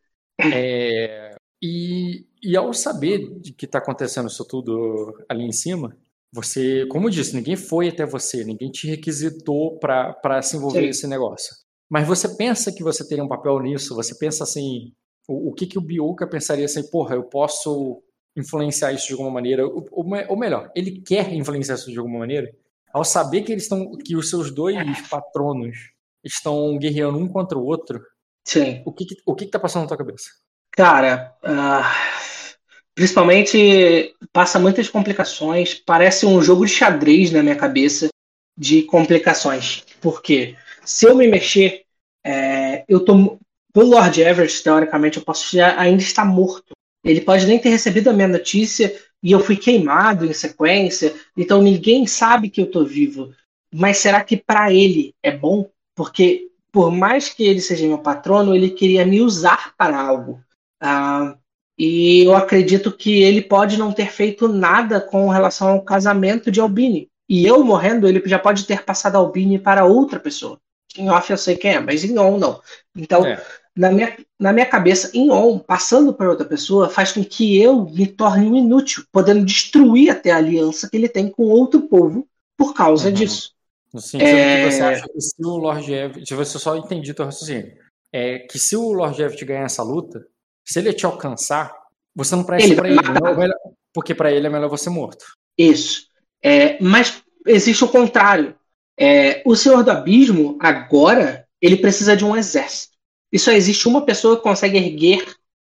É, 0.54 1.36
e, 1.60 2.28
e 2.44 2.56
ao 2.56 2.72
saber 2.72 3.40
de 3.40 3.52
que 3.52 3.66
está 3.66 3.80
acontecendo 3.80 4.28
isso 4.28 4.46
tudo 4.46 5.26
ali 5.28 5.44
em 5.44 5.52
cima, 5.52 5.98
você, 6.36 6.86
como 6.88 7.08
eu 7.08 7.12
disse, 7.12 7.34
ninguém 7.34 7.56
foi 7.56 7.88
até 7.88 8.06
você, 8.06 8.44
ninguém 8.44 8.70
te 8.70 8.88
requisitou 8.88 9.80
para 9.80 10.42
se 10.42 10.58
envolver 10.58 10.82
Sim. 10.82 10.88
nesse 10.88 11.08
negócio. 11.08 11.56
Mas 11.90 12.06
você 12.06 12.28
pensa 12.36 12.74
que 12.74 12.84
você 12.84 13.08
teria 13.08 13.24
um 13.24 13.28
papel 13.28 13.58
nisso? 13.62 13.96
Você 13.96 14.14
pensa 14.16 14.44
assim, 14.44 14.92
o, 15.30 15.52
o 15.52 15.54
que, 15.54 15.66
que 15.66 15.78
o 15.78 15.82
Bioka 15.82 16.28
pensaria 16.28 16.66
assim, 16.66 16.84
porra, 16.90 17.16
eu 17.16 17.24
posso 17.24 18.04
influenciar 18.36 18.92
isso 18.92 19.08
de 19.08 19.14
alguma 19.14 19.32
maneira? 19.32 19.66
Ou, 19.66 19.88
ou 19.92 20.38
melhor, 20.38 20.70
ele 20.76 21.00
quer 21.00 21.34
influenciar 21.34 21.76
isso 21.76 21.90
de 21.90 21.98
alguma 21.98 22.20
maneira? 22.20 22.54
Ao 22.94 23.06
saber 23.06 23.44
que 23.44 23.54
eles 23.54 23.64
estão, 23.64 23.92
que 23.98 24.18
os 24.18 24.30
seus 24.30 24.54
dois 24.54 25.08
patronos 25.08 25.78
estão 26.22 26.78
guerreando 26.78 27.18
um 27.18 27.30
contra 27.30 27.58
o 27.58 27.64
outro, 27.64 28.02
Sim. 28.44 28.84
o 28.86 28.92
que, 28.92 29.06
que 29.06 29.16
o 29.26 29.34
que, 29.34 29.46
que 29.46 29.52
tá 29.52 29.60
passando 29.60 29.84
na 29.84 29.88
tua 29.88 29.98
cabeça? 29.98 30.30
Cara, 30.72 31.34
uh 31.46 32.35
Principalmente 32.96 34.16
passa 34.32 34.58
muitas 34.58 34.88
complicações, 34.88 35.74
parece 35.74 36.26
um 36.26 36.42
jogo 36.42 36.66
de 36.66 36.72
xadrez 36.72 37.30
na 37.30 37.44
minha 37.44 37.56
cabeça 37.56 38.08
de 38.58 38.84
complicações. 38.84 39.84
Porque 40.00 40.56
se 40.84 41.06
eu 41.06 41.16
me 41.16 41.28
mexer, 41.28 41.84
é, 42.26 42.86
eu 42.88 43.02
tô. 43.02 43.38
O 43.76 43.82
Lord 43.82 44.22
Everest, 44.22 44.64
teoricamente, 44.64 45.18
eu 45.18 45.24
posso 45.24 45.60
ainda 45.60 46.02
estar 46.02 46.24
morto. 46.24 46.72
Ele 47.04 47.20
pode 47.20 47.46
nem 47.46 47.60
ter 47.60 47.70
recebido 47.70 48.10
a 48.10 48.14
minha 48.14 48.30
notícia 48.30 48.96
e 49.22 49.32
eu 49.32 49.40
fui 49.40 49.58
queimado 49.58 50.26
em 50.26 50.34
sequência, 50.34 51.14
então 51.36 51.62
ninguém 51.62 52.08
sabe 52.08 52.50
que 52.50 52.62
eu 52.62 52.72
tô 52.72 52.86
vivo. 52.86 53.34
Mas 53.74 53.98
será 53.98 54.24
que 54.24 54.38
para 54.38 54.72
ele 54.72 55.14
é 55.22 55.32
bom? 55.36 55.70
Porque 55.96 56.48
por 56.72 56.92
mais 56.92 57.30
que 57.30 57.44
ele 57.44 57.60
seja 57.60 57.88
meu 57.88 57.98
patrono, 57.98 58.56
ele 58.56 58.70
queria 58.70 59.06
me 59.06 59.22
usar 59.22 59.74
para 59.78 60.00
algo. 60.00 60.42
Ah, 60.80 61.36
e 61.78 62.24
eu 62.24 62.36
acredito 62.36 62.92
que 62.92 63.22
ele 63.22 63.42
pode 63.42 63.78
não 63.78 63.92
ter 63.92 64.10
feito 64.12 64.48
nada 64.48 65.02
com 65.02 65.30
relação 65.30 65.70
ao 65.70 65.84
casamento 65.84 66.50
de 66.50 66.62
Albini. 66.62 67.10
E 67.28 67.46
eu 67.46 67.64
morrendo, 67.64 68.08
ele 68.08 68.22
já 68.26 68.40
pode 68.40 68.66
ter 68.66 68.84
passado 68.84 69.18
Albini 69.18 69.60
para 69.60 69.86
outra 69.86 70.20
pessoa. 70.20 70.60
Em 70.98 71.10
off 71.10 71.30
eu 71.30 71.38
sei 71.38 71.58
quem 71.58 71.74
é, 71.74 71.80
mas 71.80 72.04
em 72.04 72.18
on 72.18 72.38
não. 72.38 72.62
Então, 72.96 73.26
é. 73.26 73.44
na, 73.76 73.92
minha, 73.92 74.16
na 74.40 74.54
minha 74.54 74.66
cabeça, 74.66 75.12
em 75.14 75.30
on, 75.30 75.60
passando 75.60 76.14
para 76.14 76.30
outra 76.30 76.46
pessoa, 76.46 76.90
faz 76.90 77.12
com 77.12 77.24
que 77.24 77.62
eu 77.62 77.86
me 77.86 78.08
torne 78.08 78.48
um 78.48 78.56
inútil, 78.56 79.04
podendo 79.12 79.44
destruir 79.44 80.10
até 80.10 80.32
a 80.32 80.38
aliança 80.38 80.90
que 80.90 80.96
ele 80.96 81.10
tem 81.10 81.30
com 81.30 81.44
outro 81.44 81.82
povo 81.90 82.26
por 82.58 82.74
causa 82.74 83.10
uhum. 83.10 83.14
disso. 83.14 83.52
No 83.94 84.00
sentido 84.00 84.28
é... 84.28 84.66
que 84.66 84.72
você 84.72 84.82
acha 84.82 85.08
que 85.08 85.22
se 85.22 85.36
o 85.44 85.58
Lord 85.58 85.94
Evett, 85.94 86.26
se 86.26 86.34
você 86.34 86.60
só 86.60 86.78
entendi 86.78 87.14
teu 87.14 87.26
raciocínio, 87.26 87.74
é 88.14 88.40
que 88.40 88.58
se 88.58 88.78
o 88.78 88.94
Lord 88.94 89.22
Evett 89.22 89.44
ganhar 89.44 89.66
essa 89.66 89.84
luta, 89.84 90.26
se 90.66 90.80
ele 90.80 90.92
te 90.94 91.06
alcançar, 91.06 91.74
você 92.16 92.36
não 92.36 92.44
presta 92.44 92.74
para 92.76 92.90
ele, 92.90 93.00
ele 93.00 93.54
porque 93.94 94.16
para 94.16 94.32
ele 94.32 94.48
é 94.48 94.50
melhor 94.50 94.70
você 94.70 94.90
morto. 94.90 95.26
Isso. 95.58 96.08
É, 96.44 96.82
mas 96.84 97.22
existe 97.46 97.84
o 97.84 97.88
contrário. 97.88 98.56
É, 98.98 99.42
o 99.46 99.56
Senhor 99.56 99.84
do 99.84 99.92
Abismo, 99.92 100.58
agora, 100.60 101.48
ele 101.62 101.78
precisa 101.78 102.16
de 102.16 102.26
um 102.26 102.36
exército. 102.36 102.96
E 103.32 103.40
só 103.40 103.52
existe 103.52 103.88
uma 103.88 104.06
pessoa 104.06 104.38
que 104.38 104.44
consegue 104.44 104.78
erguer 104.78 105.26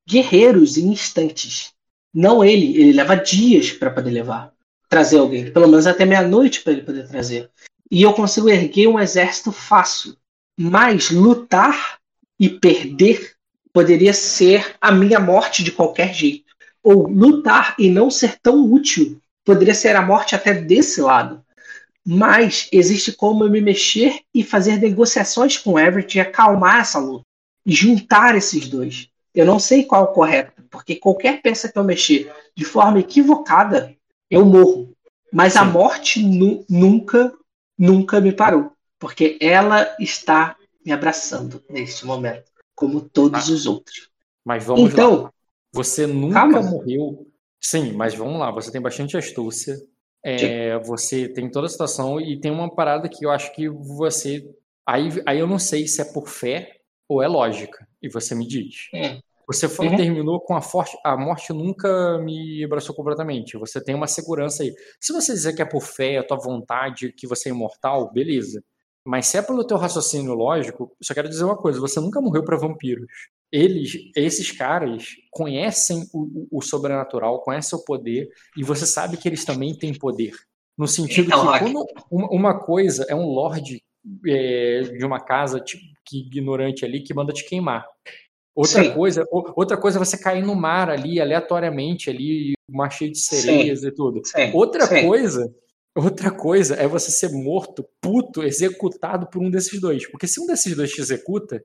guerreiros 0.08 0.76
em 0.76 0.88
instantes. 0.88 1.72
Não 2.14 2.44
ele. 2.44 2.76
Ele 2.80 2.92
leva 2.92 3.16
dias 3.16 3.72
para 3.72 3.90
poder 3.90 4.10
levar. 4.10 4.52
Trazer 4.88 5.18
alguém. 5.18 5.50
Pelo 5.50 5.68
menos 5.68 5.86
até 5.86 6.04
meia-noite 6.04 6.62
para 6.62 6.72
ele 6.72 6.82
poder 6.82 7.08
trazer. 7.08 7.50
E 7.90 8.02
eu 8.02 8.12
consigo 8.12 8.48
erguer 8.48 8.88
um 8.88 9.00
exército 9.00 9.52
fácil. 9.52 10.16
Mas 10.58 11.10
lutar 11.10 11.98
e 12.38 12.48
perder 12.48 13.35
poderia 13.76 14.14
ser 14.14 14.74
a 14.80 14.90
minha 14.90 15.20
morte 15.20 15.62
de 15.62 15.70
qualquer 15.70 16.14
jeito. 16.14 16.46
Ou 16.82 17.06
lutar 17.06 17.74
e 17.78 17.90
não 17.90 18.10
ser 18.10 18.38
tão 18.40 18.64
útil 18.72 19.20
poderia 19.44 19.74
ser 19.74 19.94
a 19.94 20.00
morte 20.00 20.34
até 20.34 20.54
desse 20.54 21.02
lado. 21.02 21.44
Mas 22.02 22.70
existe 22.72 23.12
como 23.12 23.44
eu 23.44 23.50
me 23.50 23.60
mexer 23.60 24.20
e 24.32 24.42
fazer 24.42 24.78
negociações 24.78 25.58
com 25.58 25.78
Everett 25.78 26.16
e 26.16 26.20
acalmar 26.22 26.80
essa 26.80 26.98
luta. 26.98 27.26
E 27.66 27.72
juntar 27.72 28.34
esses 28.34 28.66
dois. 28.66 29.10
Eu 29.34 29.44
não 29.44 29.58
sei 29.58 29.84
qual 29.84 30.06
é 30.06 30.08
o 30.08 30.12
correto, 30.14 30.62
porque 30.70 30.96
qualquer 30.96 31.42
peça 31.42 31.70
que 31.70 31.78
eu 31.78 31.84
mexer 31.84 32.32
de 32.56 32.64
forma 32.64 33.00
equivocada, 33.00 33.94
eu 34.30 34.46
morro. 34.46 34.90
Mas 35.30 35.52
Sim. 35.52 35.58
a 35.58 35.64
morte 35.66 36.22
nu 36.22 36.64
nunca, 36.66 37.30
nunca 37.78 38.22
me 38.22 38.32
parou. 38.32 38.72
Porque 38.98 39.36
ela 39.38 39.94
está 40.00 40.56
me 40.82 40.92
abraçando 40.92 41.62
neste 41.68 42.06
momento 42.06 42.55
como 42.76 43.00
todos 43.00 43.48
os 43.48 43.66
outros. 43.66 44.10
Mas 44.44 44.62
vamos 44.62 44.92
então, 44.92 45.22
lá. 45.22 45.32
Você 45.72 46.06
nunca 46.06 46.34
calma. 46.34 46.62
morreu. 46.62 47.26
Sim, 47.60 47.92
mas 47.94 48.14
vamos 48.14 48.38
lá. 48.38 48.52
Você 48.52 48.70
tem 48.70 48.80
bastante 48.80 49.16
astúcia. 49.16 49.76
É, 50.22 50.78
você 50.80 51.28
tem 51.28 51.50
toda 51.50 51.66
a 51.66 51.70
situação 51.70 52.20
e 52.20 52.38
tem 52.40 52.50
uma 52.50 52.72
parada 52.72 53.08
que 53.08 53.24
eu 53.24 53.30
acho 53.30 53.52
que 53.54 53.68
você. 53.68 54.44
Aí, 54.86 55.08
aí 55.24 55.38
eu 55.38 55.46
não 55.46 55.58
sei 55.58 55.86
se 55.86 56.00
é 56.00 56.04
por 56.04 56.28
fé 56.28 56.80
ou 57.08 57.22
é 57.22 57.28
lógica. 57.28 57.86
E 58.02 58.08
você 58.08 58.34
me 58.34 58.46
diz. 58.46 58.88
É. 58.94 59.18
Você 59.46 59.68
foi, 59.68 59.86
uhum. 59.86 59.96
terminou 59.96 60.40
com 60.40 60.56
a 60.56 60.60
forte. 60.60 60.98
A 61.04 61.16
morte 61.16 61.52
nunca 61.52 62.18
me 62.18 62.64
abraçou 62.64 62.94
completamente. 62.94 63.56
Você 63.56 63.82
tem 63.82 63.94
uma 63.94 64.08
segurança 64.08 64.64
aí. 64.64 64.74
Se 65.00 65.12
você 65.12 65.32
dizer 65.32 65.54
que 65.54 65.62
é 65.62 65.64
por 65.64 65.82
fé, 65.82 66.18
a 66.18 66.26
tua 66.26 66.36
vontade, 66.36 67.12
que 67.12 67.26
você 67.26 67.48
é 67.48 67.52
imortal, 67.52 68.12
beleza. 68.12 68.62
Mas 69.06 69.28
se 69.28 69.38
é 69.38 69.42
pelo 69.42 69.64
teu 69.64 69.76
raciocínio 69.76 70.34
lógico, 70.34 70.94
só 71.00 71.14
quero 71.14 71.28
dizer 71.28 71.44
uma 71.44 71.56
coisa: 71.56 71.78
você 71.78 72.00
nunca 72.00 72.20
morreu 72.20 72.44
para 72.44 72.58
vampiros. 72.58 73.06
Eles, 73.52 74.10
esses 74.16 74.50
caras, 74.50 75.14
conhecem 75.30 76.04
o, 76.12 76.48
o, 76.50 76.60
sobrenatural, 76.60 77.40
conhecem 77.42 77.78
o 77.78 77.84
poder, 77.84 78.28
e 78.56 78.64
você 78.64 78.84
sabe 78.84 79.16
que 79.16 79.28
eles 79.28 79.44
também 79.44 79.78
têm 79.78 79.94
poder. 79.94 80.32
No 80.76 80.88
sentido 80.88 81.28
então, 81.28 81.52
que 81.52 81.58
quando 81.60 81.86
uma, 82.10 82.58
coisa 82.58 83.06
é 83.08 83.14
um 83.14 83.26
lorde 83.26 83.80
é, 84.26 84.80
de 84.80 85.04
uma 85.04 85.20
casa 85.20 85.60
tipo, 85.60 85.82
que 86.04 86.18
ignorante 86.18 86.84
ali 86.84 87.00
que 87.00 87.14
manda 87.14 87.32
te 87.32 87.48
queimar. 87.48 87.86
Outra 88.54 88.82
Sim. 88.82 88.92
coisa, 88.92 89.24
outra 89.30 89.76
coisa 89.76 89.98
é 89.98 90.04
você 90.04 90.18
cair 90.18 90.42
no 90.42 90.54
mar 90.54 90.90
ali, 90.90 91.20
aleatoriamente, 91.20 92.10
ali, 92.10 92.54
mar 92.68 92.90
cheio 92.90 93.12
de 93.12 93.18
sereias 93.18 93.80
Sim. 93.80 93.88
e 93.88 93.94
tudo. 93.94 94.22
Sim. 94.24 94.50
Outra 94.52 94.88
coisa 95.02 95.54
Outra 95.96 96.30
coisa 96.30 96.74
é 96.74 96.86
você 96.86 97.10
ser 97.10 97.30
morto, 97.32 97.88
puto, 98.02 98.42
executado 98.42 99.26
por 99.28 99.42
um 99.42 99.50
desses 99.50 99.80
dois. 99.80 100.06
Porque 100.10 100.26
se 100.26 100.38
um 100.38 100.46
desses 100.46 100.76
dois 100.76 100.92
te 100.92 101.00
executa, 101.00 101.64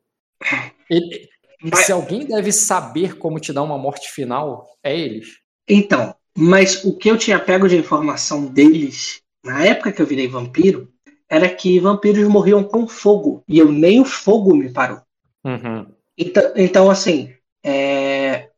ele, 0.89 1.27
mas... 1.61 1.85
se 1.85 1.91
alguém 1.91 2.25
deve 2.25 2.51
saber 2.51 3.17
como 3.17 3.41
te 3.41 3.51
dar 3.51 3.61
uma 3.61 3.77
morte 3.77 4.09
final, 4.09 4.65
é 4.81 4.97
eles. 4.97 5.39
Então, 5.67 6.15
mas 6.37 6.85
o 6.85 6.97
que 6.97 7.11
eu 7.11 7.17
tinha 7.17 7.39
pego 7.39 7.67
de 7.67 7.75
informação 7.75 8.45
deles, 8.45 9.21
na 9.43 9.65
época 9.65 9.91
que 9.91 10.01
eu 10.01 10.07
virei 10.07 10.29
vampiro, 10.29 10.89
era 11.29 11.49
que 11.49 11.79
vampiros 11.79 12.27
morriam 12.27 12.63
com 12.63 12.87
fogo. 12.87 13.43
E 13.47 13.59
eu 13.59 13.69
nem 13.69 13.99
o 13.99 14.05
fogo 14.05 14.55
me 14.55 14.71
parou. 14.71 15.01
Uhum. 15.45 15.87
Então, 16.17 16.53
então, 16.55 16.89
assim, 16.89 17.33
é, 17.65 18.49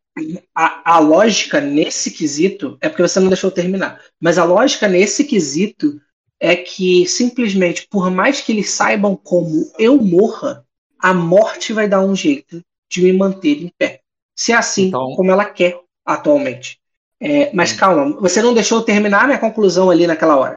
a, 0.53 0.95
a 0.95 0.99
lógica 0.99 1.59
nesse 1.59 2.11
quesito 2.11 2.77
é 2.81 2.87
porque 2.87 3.01
você 3.01 3.19
não 3.19 3.27
deixou 3.27 3.51
terminar. 3.51 4.01
Mas 4.19 4.37
a 4.37 4.43
lógica 4.43 4.87
nesse 4.87 5.23
quesito 5.23 5.99
é 6.39 6.55
que 6.55 7.07
simplesmente, 7.07 7.87
por 7.89 8.11
mais 8.11 8.41
que 8.41 8.51
eles 8.51 8.69
saibam 8.69 9.15
como 9.15 9.71
eu 9.79 9.97
morra, 10.01 10.65
a 10.99 11.13
morte 11.13 11.73
vai 11.73 11.87
dar 11.87 12.01
um 12.01 12.15
jeito 12.15 12.61
de 12.89 13.01
me 13.01 13.13
manter 13.13 13.63
em 13.63 13.71
pé. 13.77 14.01
Se 14.35 14.51
é 14.51 14.55
assim 14.55 14.87
então... 14.87 15.15
como 15.15 15.31
ela 15.31 15.45
quer 15.45 15.79
atualmente. 16.05 16.79
É, 17.19 17.51
mas 17.53 17.73
hum. 17.73 17.77
calma, 17.77 18.19
você 18.19 18.41
não 18.41 18.53
deixou 18.53 18.79
eu 18.79 18.85
terminar 18.85 19.25
minha 19.25 19.39
conclusão 19.39 19.89
ali 19.89 20.05
naquela 20.05 20.35
hora. 20.37 20.55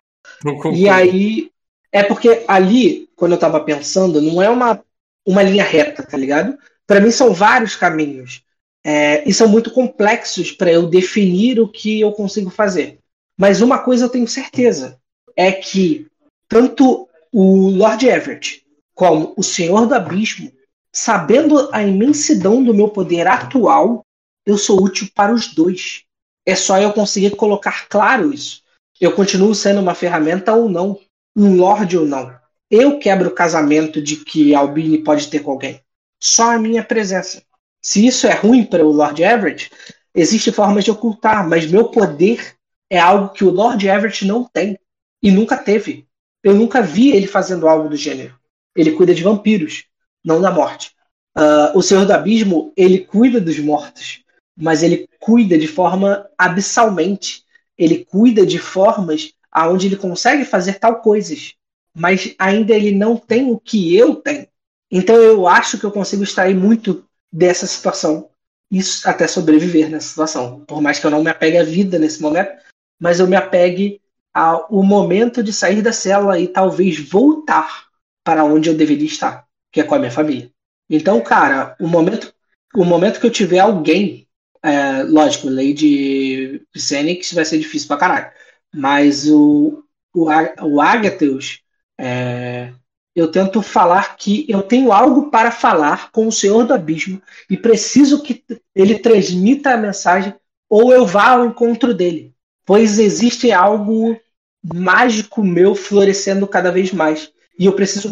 E 0.74 0.88
aí, 0.88 1.50
é 1.92 2.02
porque 2.02 2.44
ali, 2.46 3.08
quando 3.16 3.32
eu 3.32 3.38
tava 3.38 3.60
pensando, 3.60 4.20
não 4.20 4.42
é 4.42 4.50
uma, 4.50 4.82
uma 5.24 5.42
linha 5.42 5.64
reta, 5.64 6.02
tá 6.02 6.16
ligado? 6.16 6.58
Para 6.86 7.00
mim 7.00 7.10
são 7.10 7.32
vários 7.32 7.74
caminhos. 7.76 8.42
É, 8.89 9.28
e 9.28 9.34
são 9.34 9.48
muito 9.48 9.73
complexos 9.73 10.52
para 10.52 10.70
eu 10.70 10.86
definir 10.86 11.58
o 11.58 11.66
que 11.66 12.00
eu 12.00 12.12
consigo 12.12 12.50
fazer. 12.50 13.00
Mas 13.36 13.60
uma 13.60 13.81
coisa 13.81 14.05
eu 14.05 14.08
tenho 14.08 14.28
certeza: 14.28 14.97
é 15.36 15.50
que 15.50 16.06
tanto 16.48 17.08
o 17.32 17.68
Lord 17.68 18.06
Everett 18.06 18.65
como 18.94 19.34
o 19.36 19.42
Senhor 19.42 19.89
do 19.89 19.94
Abismo, 19.97 20.52
sabendo 20.92 21.68
a 21.73 21.82
imensidão 21.82 22.62
do 22.62 22.73
meu 22.73 22.89
poder 22.89 23.26
atual, 23.26 24.06
eu 24.47 24.56
sou 24.56 24.81
útil 24.81 25.08
para 25.12 25.34
os 25.34 25.52
dois. 25.52 26.05
É 26.47 26.55
só 26.55 26.78
eu 26.78 26.92
conseguir 26.92 27.34
colocar 27.34 27.89
claro 27.89 28.32
isso. 28.32 28.62
Eu 29.00 29.12
continuo 29.12 29.52
sendo 29.52 29.81
uma 29.81 29.97
ferramenta 29.97 30.55
ou 30.55 30.68
não, 30.68 30.97
um 31.34 31.56
Lorde 31.56 31.98
ou 31.98 32.06
não. 32.06 32.32
Eu 32.70 33.00
quebro 33.00 33.31
o 33.31 33.34
casamento 33.34 34.00
de 34.00 34.15
que 34.15 34.55
Albini 34.55 34.98
pode 34.98 35.26
ter 35.26 35.40
com 35.40 35.50
alguém. 35.50 35.81
Só 36.23 36.52
a 36.52 36.58
minha 36.58 36.84
presença. 36.84 37.42
Se 37.80 38.06
isso 38.06 38.26
é 38.26 38.34
ruim 38.34 38.64
para 38.64 38.84
o 38.84 38.92
Lord 38.92 39.22
Everett, 39.22 39.70
existe 40.14 40.50
formas 40.50 40.84
de 40.84 40.90
ocultar, 40.90 41.48
mas 41.48 41.66
meu 41.66 41.88
poder 41.88 42.56
é 42.90 42.98
algo 42.98 43.32
que 43.32 43.44
o 43.44 43.50
Lord 43.50 43.86
Everett 43.86 44.24
não 44.24 44.44
tem 44.44 44.78
e 45.22 45.30
nunca 45.30 45.56
teve. 45.56 46.06
Eu 46.42 46.55
nunca 46.55 46.80
vi 46.80 47.10
ele 47.10 47.26
fazendo 47.26 47.66
algo 47.68 47.88
do 47.88 47.96
gênero. 47.96 48.38
Ele 48.74 48.92
cuida 48.92 49.14
de 49.14 49.22
vampiros, 49.22 49.84
não 50.24 50.40
da 50.40 50.50
morte. 50.50 50.92
Uh, 51.36 51.76
o 51.76 51.82
Senhor 51.82 52.06
do 52.06 52.12
Abismo, 52.12 52.72
ele 52.76 53.00
cuida 53.00 53.40
dos 53.40 53.58
mortos, 53.58 54.22
mas 54.56 54.82
ele 54.82 55.08
cuida 55.20 55.58
de 55.58 55.66
forma 55.66 56.28
abissalmente. 56.38 57.44
Ele 57.76 58.05
cuida 58.05 58.46
de 58.46 58.58
formas 58.58 59.32
aonde 59.50 59.86
ele 59.86 59.96
consegue 59.96 60.44
fazer 60.44 60.78
tal 60.78 61.00
coisas, 61.00 61.55
mas 61.94 62.34
ainda 62.38 62.74
ele 62.74 62.92
não 62.92 63.16
tem 63.16 63.50
o 63.50 63.58
que 63.58 63.96
eu 63.96 64.14
tenho. 64.16 64.46
Então 64.90 65.16
eu 65.16 65.48
acho 65.48 65.78
que 65.78 65.84
eu 65.84 65.90
consigo 65.90 66.22
extrair 66.22 66.55
muito 66.55 67.05
dessa 67.36 67.66
situação 67.66 68.31
e 68.73 68.81
até 69.05 69.28
sobreviver 69.28 69.90
nessa 69.90 70.08
situação. 70.08 70.60
Por 70.60 70.81
mais 70.81 70.98
que 70.98 71.06
eu 71.06 71.10
não 71.10 71.23
me 71.23 71.28
apegue 71.28 71.58
à 71.58 71.62
vida 71.62 71.98
nesse 71.98 72.23
momento, 72.23 72.50
mas 72.98 73.20
eu 73.20 73.26
me 73.26 73.36
apegue 73.36 74.00
ao 74.32 74.82
momento 74.82 75.42
de 75.42 75.52
sair 75.52 75.82
da 75.82 75.92
cela 75.92 76.40
e 76.40 76.48
talvez 76.48 76.98
voltar 76.98 77.89
para 78.24 78.42
onde 78.42 78.70
eu 78.70 78.74
deveria 78.74 79.06
estar, 79.06 79.47
que 79.70 79.81
é 79.81 79.84
com 79.84 79.94
a 79.94 79.98
minha 79.98 80.10
família. 80.10 80.50
Então, 80.89 81.20
cara, 81.20 81.76
o 81.78 81.86
momento, 81.86 82.34
o 82.74 82.84
momento 82.84 83.20
que 83.20 83.26
eu 83.26 83.31
tiver 83.31 83.58
alguém, 83.58 84.26
é, 84.62 85.02
lógico, 85.02 85.50
Lady 85.50 86.62
Phoenix 86.76 87.32
vai 87.32 87.44
ser 87.44 87.58
difícil 87.58 87.89
pra 87.89 87.98
caralho, 87.98 88.32
mas 88.74 89.28
o, 89.28 89.84
o, 90.15 90.26
o 90.62 90.81
Agatheus, 90.81 91.60
é, 91.98 92.73
eu 93.16 93.30
tento 93.30 93.62
falar 93.62 94.18
que 94.18 94.44
eu 94.46 94.62
tenho 94.62 94.92
algo 94.92 95.30
para 95.30 95.50
falar 95.50 96.12
com 96.12 96.28
o 96.28 96.32
Senhor 96.32 96.64
do 96.64 96.74
Abismo 96.74 97.20
e 97.48 97.56
preciso 97.56 98.22
que 98.22 98.44
ele 98.74 98.98
transmita 98.98 99.70
a 99.70 99.76
mensagem 99.78 100.34
ou 100.68 100.92
eu 100.92 101.06
vá 101.06 101.30
ao 101.30 101.46
encontro 101.46 101.94
dele, 101.94 102.34
pois 102.66 102.98
existe 102.98 103.50
algo 103.50 104.20
mágico 104.62 105.42
meu 105.42 105.74
florescendo 105.74 106.46
cada 106.46 106.70
vez 106.70 106.92
mais 106.92 107.32
e 107.58 107.64
eu 107.64 107.72
preciso 107.72 108.10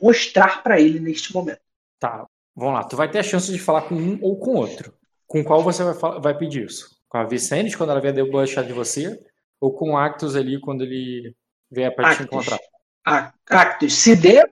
mostrar 0.00 0.62
para 0.62 0.80
ele 0.80 0.98
neste 0.98 1.34
momento. 1.34 1.60
Tá, 1.98 2.24
vamos 2.56 2.74
lá. 2.74 2.84
Tu 2.84 2.96
vai 2.96 3.10
ter 3.10 3.18
a 3.18 3.22
chance 3.22 3.52
de 3.52 3.58
falar 3.58 3.82
com 3.82 3.94
um 3.94 4.18
ou 4.22 4.38
com 4.38 4.54
outro. 4.54 4.94
Com 5.26 5.44
qual 5.44 5.62
você 5.62 5.84
vai, 5.84 6.18
vai 6.18 6.38
pedir 6.38 6.64
isso? 6.64 6.96
Com 7.10 7.18
a 7.18 7.24
Vicente, 7.24 7.76
quando 7.76 7.90
ela 7.90 8.00
vier 8.00 8.14
debochar 8.14 8.64
de 8.64 8.72
você? 8.72 9.22
Ou 9.60 9.74
com 9.74 9.90
o 9.90 9.96
Actus 9.98 10.34
ali, 10.34 10.58
quando 10.58 10.82
ele 10.82 11.34
vier 11.70 11.94
para 11.94 12.16
te 12.16 12.22
encontrar? 12.22 12.58
Ah, 13.04 13.32
Actus, 13.48 13.94
se 13.94 14.14
der, 14.14 14.48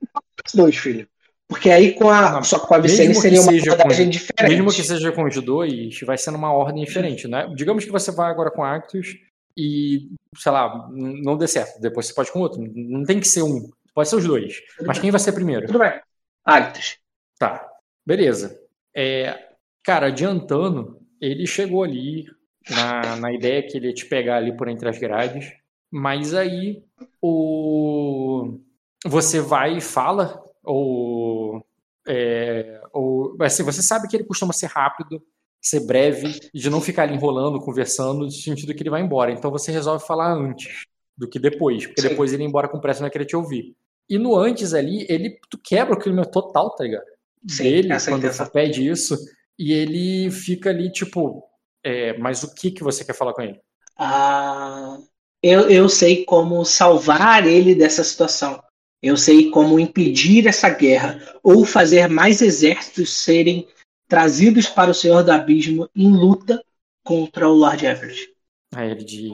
os 0.46 0.54
dois, 0.54 0.76
filho. 0.76 1.08
Porque 1.48 1.70
aí 1.70 1.94
com 1.94 2.10
a, 2.10 2.30
Não, 2.30 2.44
só 2.44 2.58
com 2.58 2.74
a 2.74 2.78
Vicente 2.78 3.14
seria 3.14 3.40
uma 3.40 3.50
com, 3.50 3.56
diferente. 3.56 4.30
Mesmo 4.42 4.70
que 4.70 4.84
seja 4.84 5.10
com 5.12 5.24
os 5.24 5.42
dois, 5.42 5.98
vai 6.00 6.18
sendo 6.18 6.36
uma 6.36 6.52
ordem 6.52 6.84
diferente, 6.84 7.26
né? 7.26 7.50
Digamos 7.54 7.84
que 7.86 7.90
você 7.90 8.12
vai 8.12 8.30
agora 8.30 8.50
com 8.50 8.62
Actus 8.62 9.16
e, 9.56 10.10
sei 10.36 10.52
lá, 10.52 10.88
não 10.90 11.38
dê 11.38 11.48
certo. 11.48 11.80
Depois 11.80 12.06
você 12.06 12.14
pode 12.14 12.30
com 12.30 12.40
outro. 12.40 12.60
Não 12.60 13.02
tem 13.02 13.18
que 13.18 13.26
ser 13.26 13.42
um. 13.42 13.70
Pode 13.94 14.10
ser 14.10 14.16
os 14.16 14.26
dois. 14.26 14.60
Tudo 14.76 14.86
Mas 14.86 14.98
bem. 14.98 15.02
quem 15.02 15.10
vai 15.10 15.20
ser 15.20 15.32
primeiro? 15.32 15.66
Tudo 15.66 15.78
bem. 15.78 15.98
Actus. 16.44 16.98
Tá. 17.38 17.66
Beleza. 18.06 18.60
É, 18.94 19.48
cara, 19.82 20.08
adiantando, 20.08 21.00
ele 21.18 21.46
chegou 21.46 21.82
ali 21.82 22.26
na, 22.70 23.16
na 23.16 23.32
ideia 23.32 23.62
que 23.66 23.78
ele 23.78 23.88
ia 23.88 23.94
te 23.94 24.04
pegar 24.04 24.36
ali 24.36 24.54
por 24.54 24.68
entre 24.68 24.88
as 24.88 24.98
grades. 24.98 25.50
Mas 25.90 26.34
aí 26.34 26.84
o 27.20 28.58
você 29.06 29.40
vai 29.40 29.78
e 29.78 29.80
fala 29.80 30.42
ou 30.64 31.64
é, 32.06 32.80
ou 32.92 33.36
assim, 33.40 33.62
você 33.62 33.82
sabe 33.82 34.08
que 34.08 34.16
ele 34.16 34.24
costuma 34.24 34.52
ser 34.52 34.66
rápido, 34.66 35.22
ser 35.60 35.86
breve, 35.86 36.38
de 36.52 36.70
não 36.70 36.80
ficar 36.80 37.02
ali 37.02 37.14
enrolando, 37.14 37.60
conversando, 37.60 38.24
no 38.24 38.30
sentido 38.30 38.74
que 38.74 38.82
ele 38.82 38.90
vai 38.90 39.02
embora. 39.02 39.32
Então 39.32 39.50
você 39.50 39.70
resolve 39.70 40.06
falar 40.06 40.32
antes 40.32 40.86
do 41.16 41.28
que 41.28 41.38
depois, 41.38 41.86
porque 41.86 42.00
Sim. 42.00 42.08
depois 42.08 42.32
ele 42.32 42.44
ir 42.44 42.46
embora 42.46 42.68
com 42.68 42.80
pressa 42.80 43.00
não 43.00 43.06
vai 43.06 43.10
querer 43.10 43.26
te 43.26 43.36
ouvir. 43.36 43.76
E 44.08 44.18
no 44.18 44.34
antes 44.36 44.72
ali, 44.72 45.06
ele 45.08 45.38
tu 45.50 45.58
quebra 45.58 45.94
o 45.94 45.98
clima 45.98 46.24
total, 46.24 46.74
tá 46.74 46.84
ligado? 46.84 47.04
Sim, 47.46 47.64
dele, 47.64 47.88
quando 48.06 48.22
você 48.22 48.50
pede 48.50 48.88
isso, 48.88 49.16
e 49.58 49.72
ele 49.72 50.30
fica 50.30 50.70
ali, 50.70 50.90
tipo, 50.90 51.42
é, 51.84 52.16
mas 52.18 52.42
o 52.42 52.54
que 52.54 52.70
que 52.70 52.82
você 52.82 53.04
quer 53.04 53.14
falar 53.14 53.34
com 53.34 53.42
ele? 53.42 53.60
Ah, 53.98 54.98
eu, 55.42 55.70
eu 55.70 55.88
sei 55.88 56.24
como 56.24 56.64
salvar 56.64 57.46
ele 57.46 57.74
dessa 57.74 58.02
situação. 58.02 58.62
Eu 59.00 59.16
sei 59.16 59.50
como 59.50 59.78
impedir 59.78 60.46
essa 60.46 60.68
guerra 60.70 61.20
ou 61.42 61.64
fazer 61.64 62.08
mais 62.08 62.42
exércitos 62.42 63.10
serem 63.14 63.68
trazidos 64.08 64.68
para 64.68 64.90
o 64.90 64.94
Senhor 64.94 65.22
do 65.22 65.30
Abismo 65.30 65.88
em 65.94 66.10
luta 66.10 66.62
contra 67.04 67.48
o 67.48 67.52
Lord 67.52 67.86
Everett. 67.86 68.34
Aí 68.74 68.90
ele 68.90 69.04
diz: 69.04 69.32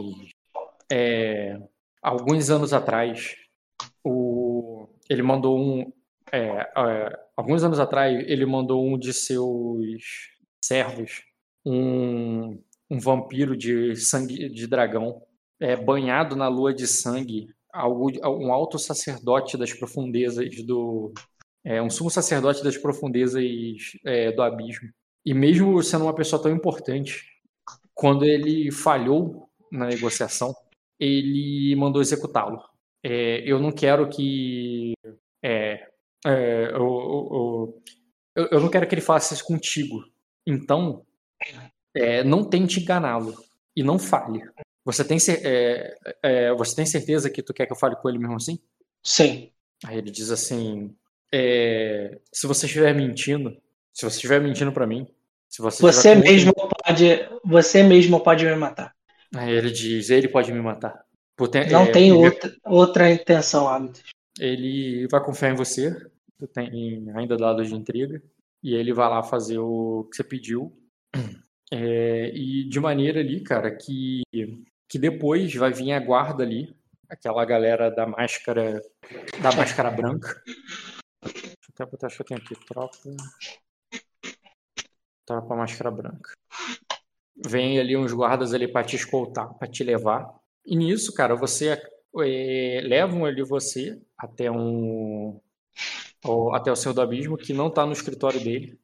é, 0.92 1.58
alguns 2.02 2.50
anos 2.50 2.74
atrás, 2.74 3.36
o, 4.05 4.86
ele 5.08 5.23
mandou 5.23 5.58
um. 5.58 5.91
É, 6.31 6.41
é, 6.41 7.20
alguns 7.36 7.65
anos 7.65 7.81
atrás, 7.81 8.23
ele 8.28 8.44
mandou 8.44 8.86
um 8.86 8.99
de 8.99 9.15
seus 9.15 10.02
servos, 10.62 11.23
um, 11.65 12.60
um 12.91 12.99
vampiro 12.99 13.57
de 13.57 13.97
sangue 13.97 14.49
de 14.50 14.66
dragão, 14.66 15.23
é, 15.65 15.75
banhado 15.76 16.36
na 16.36 16.47
lua 16.47 16.75
de 16.75 16.86
sangue, 16.86 17.49
algo, 17.73 18.10
um 18.39 18.52
alto 18.52 18.78
sacerdote 18.78 19.57
das 19.57 19.73
profundezas 19.73 20.62
do. 20.62 21.10
É, 21.65 21.81
um 21.81 21.89
sumo 21.89 22.10
sacerdote 22.10 22.62
das 22.62 22.76
profundezas 22.76 23.43
é, 24.05 24.31
do 24.31 24.43
abismo. 24.43 24.91
E 25.25 25.33
mesmo 25.33 25.83
sendo 25.83 26.05
uma 26.05 26.15
pessoa 26.15 26.43
tão 26.43 26.52
importante, 26.52 27.25
quando 27.94 28.26
ele 28.26 28.70
falhou 28.70 29.49
na 29.73 29.86
negociação, 29.86 30.55
ele 31.01 31.75
mandou 31.76 32.02
executá-lo. 32.02 32.62
É, 33.02 33.43
eu 33.51 33.59
não 33.59 33.73
quero 33.73 34.07
que. 34.10 34.93
É, 35.43 35.89
é, 36.26 36.70
eu, 36.75 37.81
eu, 38.36 38.49
eu, 38.52 38.60
não 38.60 38.68
quero 38.68 38.86
que 38.86 38.94
ele 38.94 39.01
faça 39.01 39.33
isso 39.33 39.47
contigo. 39.47 40.05
Então, 40.47 41.07
é, 41.97 42.23
não 42.23 42.44
tente 42.44 42.81
enganá-lo 42.81 43.34
e 43.75 43.83
não 43.83 43.99
fale. 43.99 44.43
Você 44.85 45.05
tem, 45.05 45.17
é, 45.43 45.95
é, 46.23 46.53
você 46.55 46.77
tem 46.77 46.85
certeza 46.85 47.31
que 47.31 47.43
tu 47.43 47.55
quer 47.55 47.67
que 47.67 47.73
eu 47.73 47.77
fale 47.77 47.97
com 47.97 48.09
ele 48.09 48.19
mesmo 48.19 48.37
assim? 48.37 48.59
Sim. 49.03 49.51
Aí 49.85 49.99
ele 49.99 50.11
diz 50.11 50.31
assim: 50.31 50.95
é, 51.33 52.19
se 52.33 52.47
você 52.47 52.67
estiver 52.67 52.95
mentindo, 52.95 53.57
se 53.93 54.05
você 54.05 54.17
estiver 54.17 54.41
mentindo 54.41 54.73
para 54.73 54.87
mim, 54.87 55.07
se 55.49 55.63
você, 55.63 55.81
você 55.81 56.15
mesmo 56.15 56.53
pode, 56.53 57.29
você 57.45 57.83
mesmo 57.83 58.21
pode 58.21 58.45
me 58.45 58.55
matar. 58.57 58.95
Aí 59.35 59.53
ele 59.53 59.71
diz: 59.71 60.11
ele 60.11 60.29
pode 60.29 60.53
me 60.53 60.61
matar. 60.61 61.05
Tem, 61.51 61.69
Não 61.71 61.83
é, 61.83 61.91
tem 61.91 62.11
ele, 62.11 62.27
outra, 62.27 62.57
outra 62.65 63.11
intenção, 63.11 63.67
Hábitos. 63.67 64.03
Ele 64.39 65.09
vai 65.09 65.23
confiar 65.23 65.51
em 65.51 65.57
você. 65.57 65.95
Tu 66.39 66.47
tem 66.47 67.11
ainda 67.17 67.37
dados 67.37 67.69
de 67.69 67.75
intriga. 67.75 68.23
E 68.63 68.75
ele 68.75 68.93
vai 68.93 69.09
lá 69.09 69.23
fazer 69.23 69.59
o 69.59 70.09
que 70.11 70.17
você 70.17 70.25
pediu. 70.25 70.73
É, 71.73 72.31
e 72.35 72.69
de 72.69 72.79
maneira 72.79 73.21
ali, 73.21 73.41
cara, 73.41 73.75
que 73.75 74.23
que 74.89 74.99
depois 74.99 75.55
vai 75.55 75.73
vir 75.73 75.93
a 75.93 76.01
guarda 76.01 76.43
ali, 76.43 76.77
aquela 77.09 77.45
galera 77.45 77.91
da 77.91 78.07
máscara 78.07 78.83
da 79.41 79.53
máscara 79.53 79.91
branca. 79.91 80.43
Deixa 81.23 81.47
eu 81.69 81.73
até 81.75 81.87
botar 81.87 82.09
isso 82.09 82.23
aqui 82.23 82.35
aqui, 82.35 82.55
tropa. 82.67 82.97
Tropa 85.27 85.57
máscara 85.57 85.91
branca. 85.91 86.33
Vem 87.37 87.81
ali 87.81 87.97
uns 87.97 88.13
guardas 88.13 88.55
ali 88.55 88.69
para 88.69 88.87
te 88.87 88.97
escoltar, 88.97 89.53
para 89.55 89.69
te 89.69 89.83
levar. 89.83 90.33
E 90.65 90.77
nisso, 90.77 91.13
cara, 91.13 91.35
você 91.35 91.81
é, 92.23 92.81
levam 92.83 93.25
ali 93.25 93.43
você 93.43 94.01
até 94.17 94.51
um 94.51 95.41
até 96.55 96.73
o 96.73 96.77
Senhor 96.77 96.95
do 96.95 97.03
Abismo, 97.03 97.37
que 97.37 97.53
não 97.53 97.69
está 97.69 97.85
no 97.85 97.93
escritório 97.93 98.43
dele. 98.43 98.79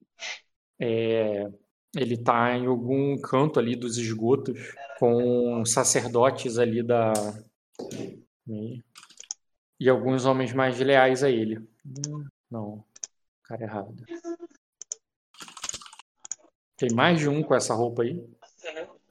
É, 0.79 1.49
ele 1.97 2.15
está 2.15 2.57
em 2.57 2.67
algum 2.67 3.19
canto 3.21 3.59
ali 3.59 3.75
dos 3.75 3.99
esgotos 3.99 4.57
com 4.99 5.65
sacerdotes 5.65 6.59
ali 6.59 6.83
da 6.83 7.13
e 9.79 9.89
alguns 9.89 10.25
homens 10.25 10.53
mais 10.53 10.79
leais 10.79 11.25
a 11.25 11.31
ele. 11.31 11.67
Não, 12.51 12.85
cara 13.45 13.63
errado. 13.63 14.05
Tem 16.77 16.93
mais 16.95 17.19
de 17.19 17.29
um 17.29 17.43
com 17.43 17.55
essa 17.55 17.75
roupa 17.75 18.03
aí. 18.03 18.23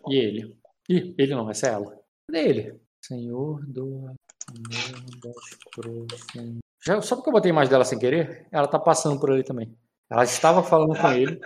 E 0.08 0.16
ele? 0.16 0.58
Ih, 0.88 1.16
ele 1.18 1.36
não, 1.36 1.50
essa 1.50 1.68
é 1.68 1.72
ela. 1.72 2.00
Cadê 2.28 2.50
ele? 2.50 2.82
Senhor 3.02 3.66
do. 3.66 4.14
Já, 6.86 7.02
só 7.02 7.16
porque 7.16 7.30
eu 7.30 7.34
botei 7.34 7.52
mais 7.52 7.70
dela 7.70 7.86
sem 7.86 8.00
querer, 8.00 8.48
ela 8.52 8.68
tá 8.68 8.80
passando 8.80 9.20
por 9.20 9.32
ali 9.32 9.44
também. 9.44 9.76
Ela 10.10 10.24
estava 10.24 10.64
falando 10.64 11.00
com 11.00 11.12
ele. 11.12 11.40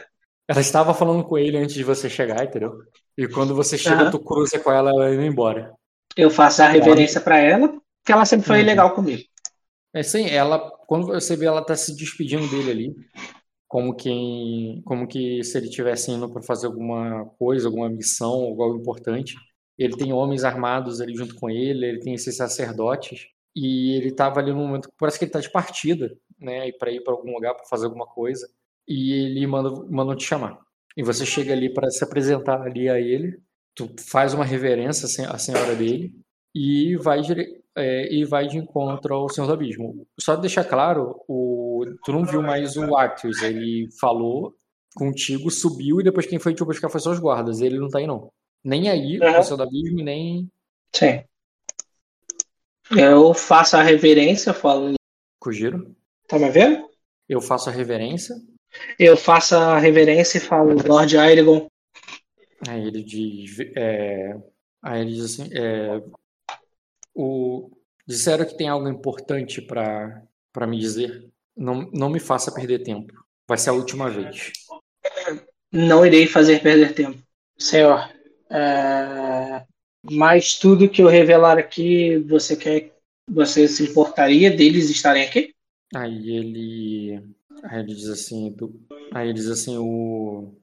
Ela 0.53 0.61
estava 0.61 0.93
falando 0.93 1.23
com 1.23 1.35
ele 1.35 1.57
antes 1.57 1.73
de 1.73 1.83
você 1.83 2.07
chegar, 2.07 2.43
entendeu? 2.45 2.77
E 3.17 3.27
quando 3.27 3.55
você 3.55 3.75
chega, 3.75 4.03
Aham. 4.03 4.11
tu 4.11 4.19
cruza 4.19 4.59
com 4.59 4.71
ela, 4.71 4.91
ela 4.91 5.11
indo 5.11 5.23
embora. 5.23 5.73
Eu 6.15 6.29
faço 6.29 6.61
a 6.61 6.67
reverência 6.67 7.19
pra 7.19 7.39
ela, 7.39 7.69
porque 7.69 8.11
ela 8.11 8.23
sempre 8.23 8.45
foi 8.45 8.59
Uhum. 8.59 8.65
legal 8.65 8.93
comigo. 8.93 9.23
É 9.91 10.03
sim, 10.03 10.27
ela, 10.27 10.59
quando 10.85 11.07
você 11.07 11.35
vê 11.35 11.47
ela 11.47 11.65
tá 11.65 11.75
se 11.75 11.95
despedindo 11.95 12.47
dele 12.47 12.69
ali, 12.69 12.95
como 13.67 13.95
quem, 13.95 14.83
como 14.85 15.07
que 15.07 15.43
se 15.43 15.57
ele 15.57 15.69
tivesse 15.69 16.11
indo 16.11 16.29
para 16.29 16.43
fazer 16.43 16.67
alguma 16.67 17.25
coisa, 17.39 17.67
alguma 17.67 17.89
missão, 17.89 18.31
algo 18.31 18.77
importante. 18.77 19.35
Ele 19.75 19.97
tem 19.97 20.13
homens 20.13 20.43
armados 20.43 21.01
ali 21.01 21.15
junto 21.15 21.33
com 21.35 21.49
ele, 21.49 21.83
ele 21.87 21.99
tem 21.99 22.13
esses 22.13 22.37
sacerdotes 22.37 23.25
e 23.55 23.95
ele 23.97 24.11
tava 24.11 24.39
ali 24.39 24.51
no 24.51 24.59
momento 24.59 24.87
que 24.87 24.95
parece 24.99 25.17
que 25.17 25.25
ele 25.25 25.31
tá 25.31 25.39
de 25.39 25.51
partida, 25.51 26.15
né, 26.39 26.71
para 26.73 26.91
ir 26.91 27.03
para 27.03 27.13
algum 27.13 27.33
lugar 27.33 27.55
para 27.55 27.65
fazer 27.65 27.85
alguma 27.87 28.05
coisa. 28.05 28.47
E 28.87 29.13
ele 29.13 29.47
manda 29.47 29.69
manda 29.89 30.15
te 30.15 30.23
chamar. 30.25 30.59
E 30.95 31.03
você 31.03 31.25
chega 31.25 31.53
ali 31.53 31.73
para 31.73 31.89
se 31.89 32.03
apresentar 32.03 32.61
ali 32.61 32.87
a 32.89 32.99
ele, 32.99 33.39
tu 33.75 33.89
faz 34.09 34.33
uma 34.33 34.45
reverência 34.45 35.05
à 35.05 35.09
sen- 35.09 35.25
à 35.25 35.37
senhora 35.37 35.75
dele 35.75 36.13
e 36.53 36.95
vai 36.97 37.21
é, 37.75 38.13
e 38.13 38.23
vai 38.25 38.47
de 38.47 38.57
encontro 38.59 39.13
ao 39.15 39.29
Senhor 39.29 39.47
do 39.47 39.53
Abismo. 39.53 40.05
Só 40.19 40.35
deixar 40.35 40.63
claro, 40.65 41.15
o, 41.27 41.83
tu 42.05 42.11
não 42.11 42.23
viu 42.25 42.41
mais 42.43 42.77
o 42.77 42.95
Arctus, 42.95 43.41
ele 43.41 43.87
falou 43.99 44.53
contigo, 44.95 45.49
subiu 45.49 45.99
e 45.99 46.03
depois 46.03 46.27
quem 46.27 46.37
foi 46.37 46.53
te 46.53 46.63
buscar 46.63 46.89
foi 46.89 46.99
só 46.99 47.09
os 47.11 47.19
guardas, 47.19 47.61
ele 47.61 47.79
não 47.79 47.87
tá 47.89 47.97
aí 47.97 48.05
não. 48.05 48.29
Nem 48.63 48.89
aí, 48.89 49.19
Uhum. 49.19 49.39
o 49.39 49.43
Senhor 49.43 49.57
do 49.57 49.63
Abismo, 49.63 50.03
nem 50.03 50.47
Sim. 50.95 51.23
Eu 52.95 53.33
faço 53.33 53.75
a 53.75 53.81
reverência, 53.81 54.53
falo. 54.53 54.93
Kujiro. 55.39 55.95
Tá 56.27 56.37
me 56.37 56.49
vendo? 56.49 56.87
Eu 57.27 57.41
faço 57.41 57.69
a 57.69 57.71
reverência, 57.73 58.35
Eu 58.97 59.15
faço 59.17 59.55
a 59.55 59.77
reverência 59.77 60.37
e 60.37 60.41
falo, 60.41 60.75
Lord 60.85 61.17
Aegon. 61.17 61.67
aí 62.67 62.87
ele 62.87 63.03
diz, 63.03 63.59
é, 63.75 64.35
aí 64.81 65.01
ele 65.01 65.13
diz 65.13 65.25
assim, 65.25 65.49
é, 65.53 66.01
o, 67.13 67.71
disseram 68.07 68.45
que 68.45 68.57
tem 68.57 68.67
algo 68.67 68.87
importante 68.87 69.61
para 69.61 70.21
para 70.51 70.67
me 70.67 70.77
dizer, 70.77 71.27
não, 71.57 71.89
não 71.91 72.11
me 72.11 72.19
faça 72.19 72.53
perder 72.53 72.83
tempo, 72.83 73.11
vai 73.47 73.57
ser 73.57 73.71
a 73.71 73.73
última 73.73 74.07
vez. 74.07 74.51
Não 75.71 76.05
irei 76.05 76.27
fazer 76.27 76.61
perder 76.61 76.93
tempo. 76.93 77.19
Senhor, 77.57 78.07
é, 78.51 79.65
mas 80.11 80.59
tudo 80.59 80.89
que 80.89 81.01
eu 81.01 81.07
revelar 81.07 81.57
aqui, 81.57 82.17
você 82.19 82.55
quer. 82.55 82.93
Você 83.29 83.69
se 83.69 83.83
importaria 83.83 84.51
deles 84.51 84.89
estarem 84.89 85.23
aqui? 85.23 85.55
Aí 85.95 86.35
ele. 86.35 87.23
Aí 87.63 87.79
ele 87.79 87.95
diz 87.95 88.09
assim. 88.09 88.51
Do, 88.51 88.73
aí 89.13 89.27
ele 89.27 89.33
diz 89.33 89.47
assim, 89.47 89.77
o. 89.77 90.53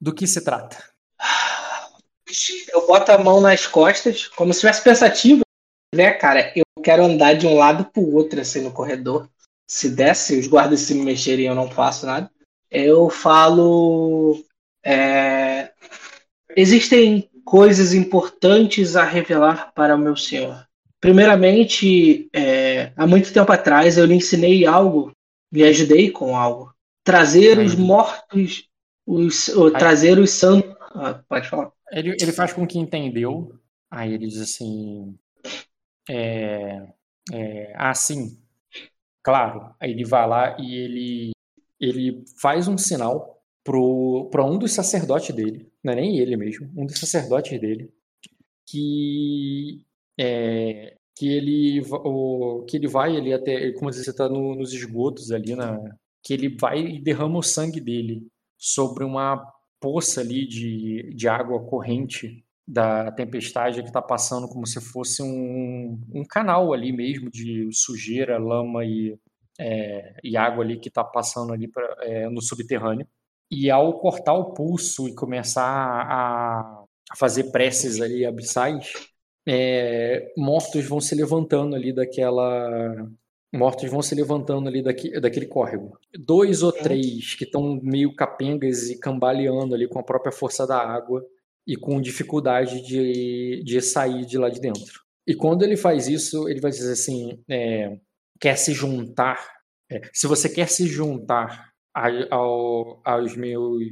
Do 0.00 0.14
que 0.14 0.26
se 0.26 0.42
trata? 0.42 0.82
Eu 2.72 2.86
boto 2.86 3.12
a 3.12 3.18
mão 3.18 3.40
nas 3.40 3.66
costas, 3.66 4.26
como 4.28 4.52
se 4.52 4.58
estivesse 4.58 4.82
pensativo, 4.82 5.42
né, 5.94 6.12
cara? 6.12 6.52
Eu 6.56 6.64
quero 6.82 7.04
andar 7.04 7.34
de 7.34 7.46
um 7.46 7.56
lado 7.56 7.84
pro 7.84 8.02
outro, 8.14 8.40
assim, 8.40 8.62
no 8.62 8.72
corredor. 8.72 9.28
Se 9.68 9.90
desse, 9.90 10.38
os 10.38 10.46
guardas 10.46 10.80
se 10.80 10.94
mexerem, 10.94 11.46
eu 11.46 11.54
não 11.54 11.70
faço 11.70 12.06
nada. 12.06 12.30
Eu 12.70 13.10
falo. 13.10 14.42
é, 14.84 15.72
Existem 16.56 17.30
coisas 17.44 17.92
importantes 17.92 18.96
a 18.96 19.04
revelar 19.04 19.72
para 19.74 19.94
o 19.94 19.98
meu 19.98 20.16
senhor. 20.16 20.66
Primeiramente, 21.02 22.30
é, 22.32 22.92
há 22.94 23.08
muito 23.08 23.32
tempo 23.32 23.50
atrás 23.50 23.98
eu 23.98 24.06
lhe 24.06 24.14
ensinei 24.14 24.64
algo, 24.64 25.10
lhe 25.52 25.64
ajudei 25.64 26.12
com 26.12 26.36
algo. 26.36 26.72
Trazer 27.02 27.58
os 27.58 27.72
Aí. 27.72 27.78
mortos, 27.78 28.68
os, 29.04 29.48
ou 29.48 29.72
trazer 29.72 30.16
os 30.20 30.30
santos. 30.30 30.72
Ah, 30.94 31.20
pode 31.28 31.48
falar. 31.48 31.72
Ele, 31.90 32.16
ele 32.20 32.30
faz 32.30 32.52
com 32.52 32.64
que 32.64 32.78
entendeu. 32.78 33.52
Aí 33.90 34.14
ele 34.14 34.28
diz 34.28 34.40
assim. 34.40 35.18
É, 36.08 36.86
é, 37.32 37.72
ah, 37.74 37.94
sim. 37.94 38.38
Claro. 39.24 39.74
Aí 39.80 39.90
ele 39.90 40.04
vai 40.04 40.28
lá 40.28 40.56
e 40.56 40.76
ele, 40.76 41.30
ele 41.80 42.24
faz 42.40 42.68
um 42.68 42.78
sinal 42.78 43.42
para 43.64 44.44
um 44.44 44.56
dos 44.56 44.70
sacerdotes 44.70 45.34
dele. 45.34 45.68
Não 45.82 45.94
é 45.94 45.96
nem 45.96 46.18
ele 46.18 46.36
mesmo, 46.36 46.70
um 46.76 46.86
dos 46.86 47.00
sacerdotes 47.00 47.60
dele. 47.60 47.92
Que 48.64 49.84
é, 50.18 50.96
que 51.16 51.28
ele 51.28 51.82
o, 51.90 52.64
que 52.68 52.76
ele 52.76 52.88
vai 52.88 53.16
ali 53.16 53.32
até 53.32 53.72
como 53.72 53.92
você 53.92 54.10
está 54.10 54.28
nos 54.28 54.72
esgotos 54.72 55.30
ali 55.30 55.54
na 55.54 55.78
que 56.22 56.32
ele 56.32 56.56
vai 56.56 56.80
e 56.80 57.00
derrama 57.00 57.38
o 57.38 57.42
sangue 57.42 57.80
dele 57.80 58.26
sobre 58.56 59.04
uma 59.04 59.44
poça 59.80 60.20
ali 60.20 60.46
de, 60.46 61.12
de 61.14 61.28
água 61.28 61.64
corrente 61.64 62.44
da 62.66 63.10
tempestade 63.12 63.82
que 63.82 63.88
está 63.88 64.00
passando 64.00 64.48
como 64.48 64.66
se 64.66 64.80
fosse 64.80 65.22
um, 65.22 66.00
um 66.14 66.24
canal 66.24 66.72
ali 66.72 66.92
mesmo 66.92 67.28
de 67.30 67.68
sujeira, 67.72 68.38
lama 68.38 68.84
e, 68.84 69.18
é, 69.58 70.14
e 70.22 70.36
água 70.36 70.62
ali 70.64 70.78
que 70.78 70.88
está 70.88 71.02
passando 71.02 71.52
ali 71.52 71.68
pra, 71.68 71.96
é, 72.02 72.28
no 72.28 72.40
subterrâneo. 72.40 73.06
E 73.50 73.70
ao 73.70 73.98
cortar 73.98 74.34
o 74.34 74.54
pulso 74.54 75.08
e 75.08 75.14
começar 75.14 75.64
a, 75.64 76.84
a 77.10 77.16
fazer 77.16 77.50
preces 77.50 78.00
ali 78.00 78.24
abissais, 78.24 78.92
é, 79.46 80.32
mortos 80.36 80.84
vão 80.86 81.00
se 81.00 81.14
levantando 81.14 81.74
ali 81.76 81.92
daquela. 81.92 83.08
Mortos 83.54 83.90
vão 83.90 84.00
se 84.00 84.14
levantando 84.14 84.66
ali 84.68 84.82
daqui, 84.82 85.20
daquele 85.20 85.46
córrego. 85.46 85.98
Dois 86.18 86.62
ou 86.62 86.72
três 86.72 87.34
que 87.34 87.44
estão 87.44 87.78
meio 87.82 88.14
capengas 88.14 88.88
e 88.88 88.98
cambaleando 88.98 89.74
ali 89.74 89.86
com 89.86 89.98
a 89.98 90.02
própria 90.02 90.32
força 90.32 90.66
da 90.66 90.78
água 90.78 91.22
e 91.66 91.76
com 91.76 92.00
dificuldade 92.00 92.80
de, 92.86 93.62
de 93.62 93.80
sair 93.82 94.24
de 94.24 94.38
lá 94.38 94.48
de 94.48 94.58
dentro. 94.60 95.00
E 95.26 95.34
quando 95.34 95.62
ele 95.64 95.76
faz 95.76 96.08
isso, 96.08 96.48
ele 96.48 96.60
vai 96.60 96.70
dizer 96.70 96.92
assim: 96.92 97.38
é, 97.48 97.98
quer 98.40 98.56
se 98.56 98.72
juntar. 98.72 99.38
é, 99.90 100.00
se 100.14 100.26
você 100.26 100.48
quer 100.48 100.68
se 100.68 100.86
juntar 100.86 101.68
a- 101.94 102.34
ao- 102.34 103.00
aos 103.04 103.36
meus 103.36 103.82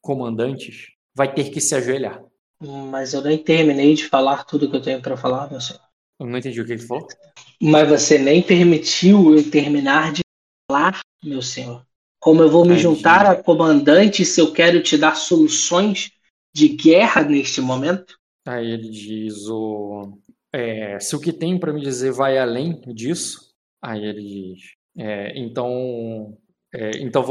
comandantes, 0.00 0.86
vai 1.14 1.32
ter 1.34 1.50
que 1.50 1.60
se 1.60 1.74
ajoelhar. 1.74 2.22
Mas 2.60 3.12
eu 3.14 3.22
nem 3.22 3.36
terminei 3.42 3.94
de 3.94 4.08
falar 4.08 4.44
tudo 4.44 4.70
que 4.70 4.76
eu 4.76 4.82
tenho 4.82 5.00
para 5.02 5.16
falar, 5.16 5.50
meu 5.50 5.60
senhor. 5.60 5.80
Eu 6.18 6.26
não 6.26 6.38
entendi 6.38 6.60
o 6.60 6.66
que 6.66 6.72
ele 6.72 6.82
falou. 6.86 7.06
Mas 7.62 7.88
você 7.88 8.18
nem 8.18 8.42
permitiu 8.42 9.36
eu 9.36 9.50
terminar 9.50 10.12
de 10.12 10.20
falar, 10.70 11.00
meu 11.22 11.42
senhor. 11.42 11.84
Como 12.20 12.42
eu 12.42 12.50
vou 12.50 12.64
me 12.64 12.72
Ai, 12.74 12.78
juntar 12.78 13.26
gente. 13.26 13.40
a 13.40 13.42
comandante 13.42 14.24
se 14.24 14.40
eu 14.40 14.52
quero 14.52 14.82
te 14.82 14.96
dar 14.96 15.16
soluções 15.16 16.10
de 16.54 16.68
guerra 16.68 17.22
neste 17.22 17.60
momento? 17.60 18.16
Aí 18.46 18.70
ele 18.70 18.88
diz: 18.90 19.46
o, 19.48 20.18
é, 20.52 20.98
se 20.98 21.14
o 21.14 21.20
que 21.20 21.32
tem 21.32 21.58
para 21.58 21.72
me 21.72 21.80
dizer 21.80 22.12
vai 22.12 22.38
além 22.38 22.80
disso, 22.94 23.52
aí 23.82 24.04
ele 24.04 24.22
diz: 24.22 24.72
é, 24.96 25.38
então, 25.38 26.36
é, 26.72 26.90
então 26.98 27.26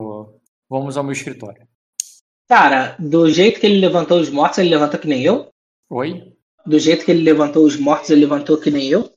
vou- 0.00 0.40
vamos 0.68 0.96
ao 0.96 1.04
meu 1.04 1.12
escritório. 1.12 1.66
Cara, 2.48 2.94
do 2.98 3.28
jeito 3.30 3.58
que 3.60 3.66
ele 3.66 3.78
levantou 3.80 4.20
os 4.20 4.28
mortos, 4.28 4.58
ele 4.58 4.70
levantou 4.70 5.00
que 5.00 5.08
nem 5.08 5.22
eu? 5.22 5.48
Oi? 5.90 6.32
Do 6.66 6.78
jeito 6.78 7.04
que 7.04 7.10
ele 7.10 7.22
levantou 7.22 7.64
os 7.64 7.76
mortos, 7.76 8.10
ele 8.10 8.20
levantou 8.22 8.58
que 8.58 8.70
nem 8.70 8.88
eu? 8.88 9.10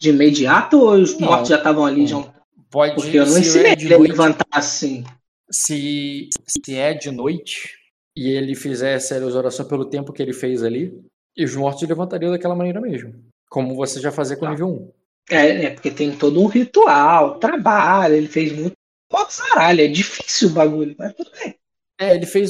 De 0.00 0.10
imediato 0.10 0.78
ou 0.78 0.92
os 0.94 1.18
Não. 1.18 1.28
mortos 1.28 1.48
já 1.48 1.56
estavam 1.56 1.84
ali? 1.86 2.06
Já... 2.06 2.32
Pode 2.70 2.96
Porque 2.96 3.16
eu 3.16 3.26
não 3.26 3.38
ensinei 3.38 3.72
é 3.72 3.80
ele 3.80 3.94
a 3.94 3.98
levantar 3.98 4.46
assim. 4.50 5.04
se, 5.48 6.28
se 6.44 6.74
é 6.74 6.92
de 6.92 7.10
noite 7.12 7.70
e 8.16 8.30
ele 8.30 8.56
fizesse 8.56 9.14
as 9.14 9.34
orações 9.34 9.68
pelo 9.68 9.84
tempo 9.84 10.12
que 10.12 10.20
ele 10.20 10.32
fez 10.32 10.62
ali, 10.62 10.92
e 11.36 11.44
os 11.44 11.54
mortos 11.54 11.88
levantariam 11.88 12.32
daquela 12.32 12.54
maneira 12.56 12.80
mesmo. 12.80 13.14
Como 13.48 13.74
você 13.76 14.00
já 14.00 14.10
fazia 14.10 14.36
com 14.36 14.44
o 14.44 14.48
Tá. 14.48 14.52
nível 14.52 14.68
1. 14.68 14.92
É, 15.30 15.64
é, 15.66 15.70
porque 15.70 15.90
tem 15.90 16.16
todo 16.16 16.40
um 16.40 16.46
ritual, 16.46 17.38
trabalho, 17.38 18.14
ele 18.14 18.26
fez 18.28 18.52
muito. 18.52 18.72
Pô, 19.08 19.24
caralho, 19.26 19.80
é 19.80 19.86
difícil 19.86 20.48
o 20.48 20.52
bagulho, 20.52 20.94
mas 20.98 21.14
tudo 21.14 21.30
bem. 21.38 21.54
É, 21.98 22.14
ele 22.14 22.26
fez 22.26 22.48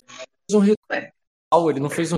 um 0.52 0.62
É. 0.62 1.10
ritual, 1.52 1.70
ele 1.70 1.81
não 1.81 1.90
fez 1.90 2.12
um. 2.12 2.16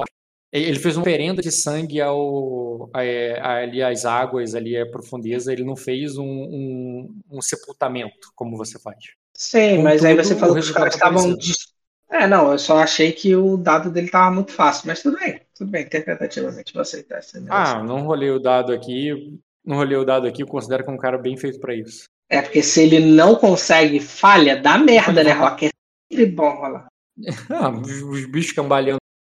Ele 0.53 0.79
fez 0.79 0.97
uma 0.97 1.03
oferenda 1.03 1.43
de 1.43 1.51
sangue 1.53 2.01
ao, 2.01 2.89
a- 2.95 3.01
a- 3.43 3.57
ali 3.63 3.83
às 3.83 4.05
águas, 4.05 4.55
ali 4.55 4.77
à 4.79 4.87
profundeza. 4.89 5.53
Ele 5.53 5.65
não 5.65 5.77
fez 5.77 6.17
um, 6.17 6.25
um, 6.25 7.21
um 7.31 7.43
sepultamento, 7.43 8.31
como 8.35 8.57
você 8.57 8.79
faz. 8.79 8.97
Sim, 9.37 9.79
mas 9.83 10.05
aí 10.05 10.17
Contudo, 10.17 10.29
você 10.29 10.37
falou 10.41 10.55
que 10.55 10.61
os 10.61 10.71
caras 10.71 10.95
estavam. 10.95 11.19
apareceu. 11.19 11.39
dis- 11.39 11.75
É, 12.09 12.27
não, 12.27 12.53
eu 12.53 12.59
só 12.59 12.79
achei 12.79 13.13
que 13.13 13.35
o 13.35 13.57
dado 13.57 13.91
dele 13.91 14.09
tava 14.09 14.33
muito 14.35 14.53
fácil, 14.53 14.85
mas 14.87 15.03
tudo 15.03 15.19
bem, 15.19 15.41
tudo 15.55 15.71
bem, 15.71 15.83
interpretativamente, 15.83 16.73
vou 16.73 16.83
aceitar 16.83 17.19
essa 17.19 17.45
Ah, 17.51 17.83
não 17.83 18.03
rolei 18.03 18.31
o 18.31 18.39
dado 18.39 18.73
aqui. 18.73 19.39
Não 19.65 19.77
rolei 19.77 19.97
o 19.99 20.05
dado 20.05 20.29
aqui, 20.29 20.43
eu 20.43 20.47
considero 20.47 20.85
que 20.85 20.89
é 20.91 20.93
um 20.93 20.97
cara 20.97 21.19
bem 21.19 21.37
feito 21.37 21.59
pra 21.59 21.75
isso. 21.75 22.05
É 22.31 22.41
porque 22.41 22.63
se 22.63 22.81
ele 22.83 23.01
não 23.01 23.35
consegue 23.35 23.99
falha, 23.99 24.57
dá 24.57 24.79
merda, 24.79 25.25
né, 25.25 25.33
Rock? 25.33 25.69
Que 26.09 26.25
bom 26.25 26.49
rolar. 26.51 26.87
Ah, 27.51 27.71
os, 27.71 28.03
os 28.03 28.27
bichos 28.27 28.53
cambaleando 28.53 28.99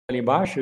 ali 0.09 0.19
embaixo, 0.19 0.61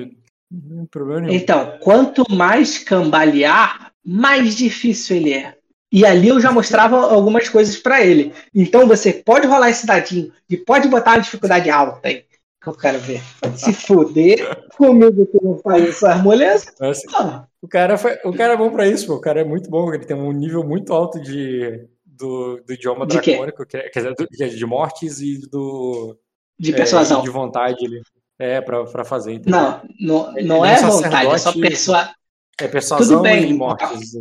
não 0.52 0.78
tem 0.78 0.86
problema 0.88 1.22
nenhum. 1.22 1.34
Então, 1.34 1.78
quanto 1.82 2.24
mais 2.32 2.78
cambalear, 2.78 3.92
mais 4.04 4.56
difícil 4.56 5.18
ele 5.18 5.34
é. 5.34 5.56
E 5.92 6.06
ali 6.06 6.28
eu 6.28 6.42
já 6.42 6.52
mostrava 6.52 6.98
algumas 6.98 7.48
coisas 7.48 7.78
pra 7.78 8.04
ele. 8.04 8.34
Então 8.54 8.88
você 8.88 9.14
pode 9.14 9.48
rolar 9.48 9.70
esse 9.70 9.86
dadinho 9.86 10.32
e 10.50 10.58
pode 10.58 10.88
botar 10.90 11.12
uma 11.12 11.22
dificuldade 11.22 11.70
alta 11.70 12.08
aí. 12.08 12.26
Que 12.62 12.70
eu 12.70 12.74
quero 12.74 13.00
ver. 13.00 13.22
Se 13.56 13.72
fuder 13.72 14.68
comigo 14.76 15.26
que 15.28 15.42
não 15.42 15.58
faz 15.60 15.88
essas 15.88 16.22
molezas. 16.22 16.74
Assim, 16.82 17.08
ah, 17.14 17.46
o, 17.62 17.68
cara 17.68 17.98
foi, 17.98 18.18
o 18.26 18.34
cara 18.34 18.56
é 18.56 18.58
bom 18.58 18.72
pra 18.72 18.88
isso, 18.88 19.08
pô. 19.08 19.14
o 19.14 19.22
cara 19.22 19.42
é 19.42 19.46
muito 19.46 19.70
bom, 19.70 19.94
ele 19.94 20.06
tem 20.06 20.18
um 20.18 20.32
nível 20.32 20.64
muito 20.64 20.92
alto 20.92 21.22
de, 21.22 21.88
do, 22.04 22.60
do 22.66 22.74
idioma 22.74 23.06
De 23.06 23.18
dracônico, 23.18 23.64
é- 23.64 23.90
quer 23.90 24.00
dizer, 24.12 24.16
é 24.42 24.48
de 24.48 24.66
mortes 24.66 25.22
e 25.22 25.40
do. 25.50 26.18
De 26.60 26.72
é, 26.72 26.76
persuasão. 26.76 27.22
de 27.22 27.30
vontade 27.30 27.84
ele. 27.84 28.02
É, 28.38 28.60
pra, 28.60 28.84
pra 28.86 29.06
fazer. 29.06 29.34
entendeu? 29.34 29.60
Não, 29.60 29.82
não, 30.00 30.38
Ele 30.38 30.48
não 30.48 30.66
é 30.66 30.74
é 30.74 30.82
vontade, 30.82 31.30
é 31.30 31.38
só 31.38 31.54
persuasão. 31.54 32.14
É 32.60 32.68
persuasão 32.68 33.08
Tudo 33.08 33.22
bem. 33.22 33.50
e 33.50 33.54
mortes. 33.54 34.12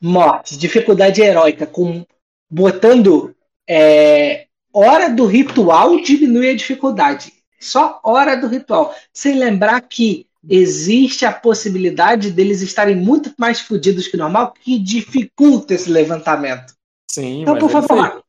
morte, 0.00 0.56
dificuldade 0.56 1.20
heróica, 1.20 1.66
com 1.66 2.04
botando 2.48 3.34
é, 3.68 4.46
hora 4.72 5.08
do 5.08 5.26
ritual 5.26 6.00
diminui 6.00 6.50
a 6.50 6.56
dificuldade. 6.56 7.32
Só 7.58 8.00
hora 8.04 8.36
do 8.36 8.46
ritual. 8.46 8.94
Sem 9.12 9.36
lembrar 9.38 9.80
que 9.80 10.26
existe 10.48 11.24
a 11.26 11.32
possibilidade 11.32 12.30
deles 12.30 12.62
estarem 12.62 12.94
muito 12.94 13.32
mais 13.36 13.58
fodidos 13.58 14.06
que 14.06 14.14
o 14.14 14.18
normal, 14.18 14.52
que 14.62 14.78
dificulta 14.78 15.74
esse 15.74 15.90
levantamento. 15.90 16.72
Sim, 17.10 17.42
Então, 17.42 17.58
por 17.58 17.68
ele 17.70 17.72
favor. 17.72 18.22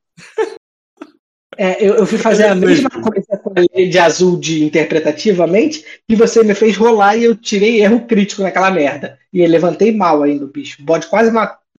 É, 1.58 1.84
eu, 1.84 1.96
eu 1.96 2.06
fui 2.06 2.18
fazer 2.20 2.46
a 2.46 2.56
mesma 2.56 2.90
coisa 2.90 3.38
com 3.38 3.52
a 3.52 3.90
de 3.90 4.00
azul 4.00 4.40
de 4.40 4.64
interpretativamente 4.64 5.84
e 6.08 6.16
você 6.16 6.44
me 6.44 6.54
fez 6.54 6.78
rolar 6.78 7.18
e 7.18 7.24
eu 7.24 7.36
tirei 7.36 7.82
erro 7.82 8.06
crítico 8.06 8.44
naquela 8.44 8.70
merda. 8.70 9.20
E 9.34 9.42
eu 9.42 9.50
levantei 9.50 9.92
mal 9.92 10.22
ainda 10.22 10.46
o 10.46 10.50
bicho. 10.50 10.82
O 10.82 10.86
bode 10.86 11.08
quase 11.08 11.32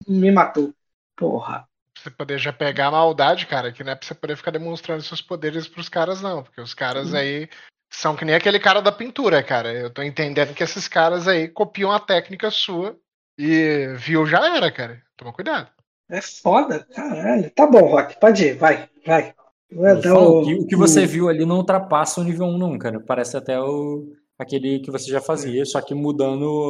me 0.07 0.31
matou. 0.33 0.73
Porra. 1.17 1.67
Pra 1.95 2.03
você 2.03 2.11
poder 2.11 2.39
já 2.39 2.53
pegar 2.53 2.87
a 2.87 2.93
maldade, 2.93 3.47
cara, 3.47 3.73
que 3.73 3.85
não 3.85 3.93
é 3.93 3.95
pra 3.95 4.07
você 4.07 4.15
poder 4.15 4.37
ficar 4.37 4.51
demonstrando 4.51 5.03
seus 5.03 5.23
poderes 5.23 5.69
pros 5.69 5.89
caras, 5.89 6.21
não. 6.21 6.43
Porque 6.43 6.61
os 6.61 6.75
caras 6.75 7.15
aí 7.15 7.49
são 7.91 8.17
que 8.17 8.25
nem 8.25 8.35
aquele 8.35 8.59
cara 8.59 8.81
da 8.81 8.93
pintura, 8.93 9.43
cara. 9.43 9.73
Eu 9.73 9.91
tô 9.91 10.03
entendendo 10.03 10.55
que 10.55 10.63
esses 10.63 10.89
caras 10.89 11.27
aí 11.29 11.49
copiam 11.49 11.93
a 11.93 12.01
técnica 12.01 12.51
sua 12.51 12.97
e 13.39 13.95
viu 13.97 14.27
já 14.27 14.57
era, 14.57 14.71
cara. 14.71 15.01
Toma 15.17 15.33
cuidado. 15.33 15.69
É 16.09 16.21
foda, 16.21 16.87
caralho. 16.95 17.51
Tá 17.51 17.67
bom, 17.67 17.87
Rock, 17.87 18.19
pode 18.19 18.45
ir, 18.45 18.55
vai, 18.55 18.89
vai. 19.05 19.35
Dar 19.71 20.03
falo 20.03 20.41
o, 20.41 20.45
que 20.45 20.55
o 20.55 20.67
que 20.67 20.77
você 20.77 21.07
viu 21.07 21.29
ali 21.29 21.45
não 21.45 21.59
ultrapassa 21.59 22.21
o 22.21 22.25
nível 22.25 22.47
1, 22.47 22.59
não, 22.59 22.79
cara. 22.79 23.01
Parece 23.01 23.37
até 23.37 23.61
o, 23.61 24.13
aquele 24.39 24.81
que 24.81 24.91
você 24.91 25.11
já 25.11 25.21
fazia, 25.21 25.65
só 25.65 25.81
que 25.81 25.95
mudando 25.95 26.69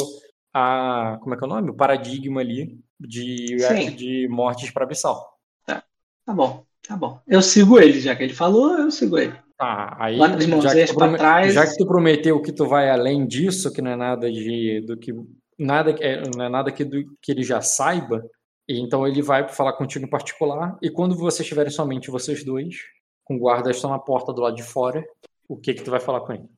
a. 0.53 1.19
Como 1.23 1.35
é 1.35 1.39
que 1.39 1.45
é 1.45 1.47
o 1.47 1.51
nome? 1.51 1.71
O 1.71 1.75
paradigma 1.77 2.41
ali 2.41 2.79
de, 2.99 3.59
Sim. 3.61 3.91
de 3.95 4.27
mortes 4.29 4.71
para 4.71 4.85
abissal. 4.85 5.39
Tá 5.67 6.35
bom, 6.35 6.63
tá 6.87 6.97
bom. 6.97 7.21
Eu 7.27 7.41
sigo 7.41 7.79
ele, 7.79 8.01
já 8.01 8.15
que 8.15 8.23
ele 8.23 8.35
falou, 8.35 8.77
eu 8.79 8.91
sigo 8.91 9.17
ele. 9.17 9.33
Tá, 9.57 9.97
aí 9.99 10.19
Bota 10.19 10.37
as 10.37 10.45
já 10.63 10.87
que, 10.87 10.95
prome- 10.95 11.19
trás. 11.19 11.55
já 11.55 11.67
que 11.67 11.77
tu 11.77 11.87
prometeu 11.87 12.41
que 12.43 12.53
tu 12.53 12.67
vai 12.67 12.91
além 12.91 13.27
disso, 13.27 13.73
que 13.73 13.81
não 13.83 13.91
é 13.91 13.97
nada 13.97 14.31
de 14.31 14.83
do 14.83 14.97
que 14.97 15.13
nada 15.59 15.91
é, 15.99 16.23
não 16.37 16.45
é 16.45 16.49
nada 16.49 16.71
que, 16.71 16.85
do, 16.85 17.03
que 17.21 17.33
ele 17.33 17.43
já 17.43 17.61
saiba, 17.61 18.23
e 18.69 18.79
então 18.81 19.07
ele 19.07 19.23
vai 19.23 19.49
falar 19.49 19.73
contigo 19.73 20.05
em 20.05 20.11
particular. 20.11 20.77
E 20.83 20.91
quando 20.91 21.17
vocês 21.17 21.41
estiverem 21.41 21.73
somente 21.73 22.11
vocês 22.11 22.45
dois, 22.45 22.77
com 23.25 23.39
guardas 23.39 23.77
estão 23.77 23.91
na 23.91 23.99
porta 23.99 24.33
do 24.33 24.43
lado 24.43 24.57
de 24.57 24.63
fora, 24.63 25.05
o 25.49 25.57
que 25.57 25.75
que 25.75 25.83
tu 25.83 25.91
vai 25.91 26.01
falar 26.01 26.21
com 26.21 26.35
ele? 26.35 26.49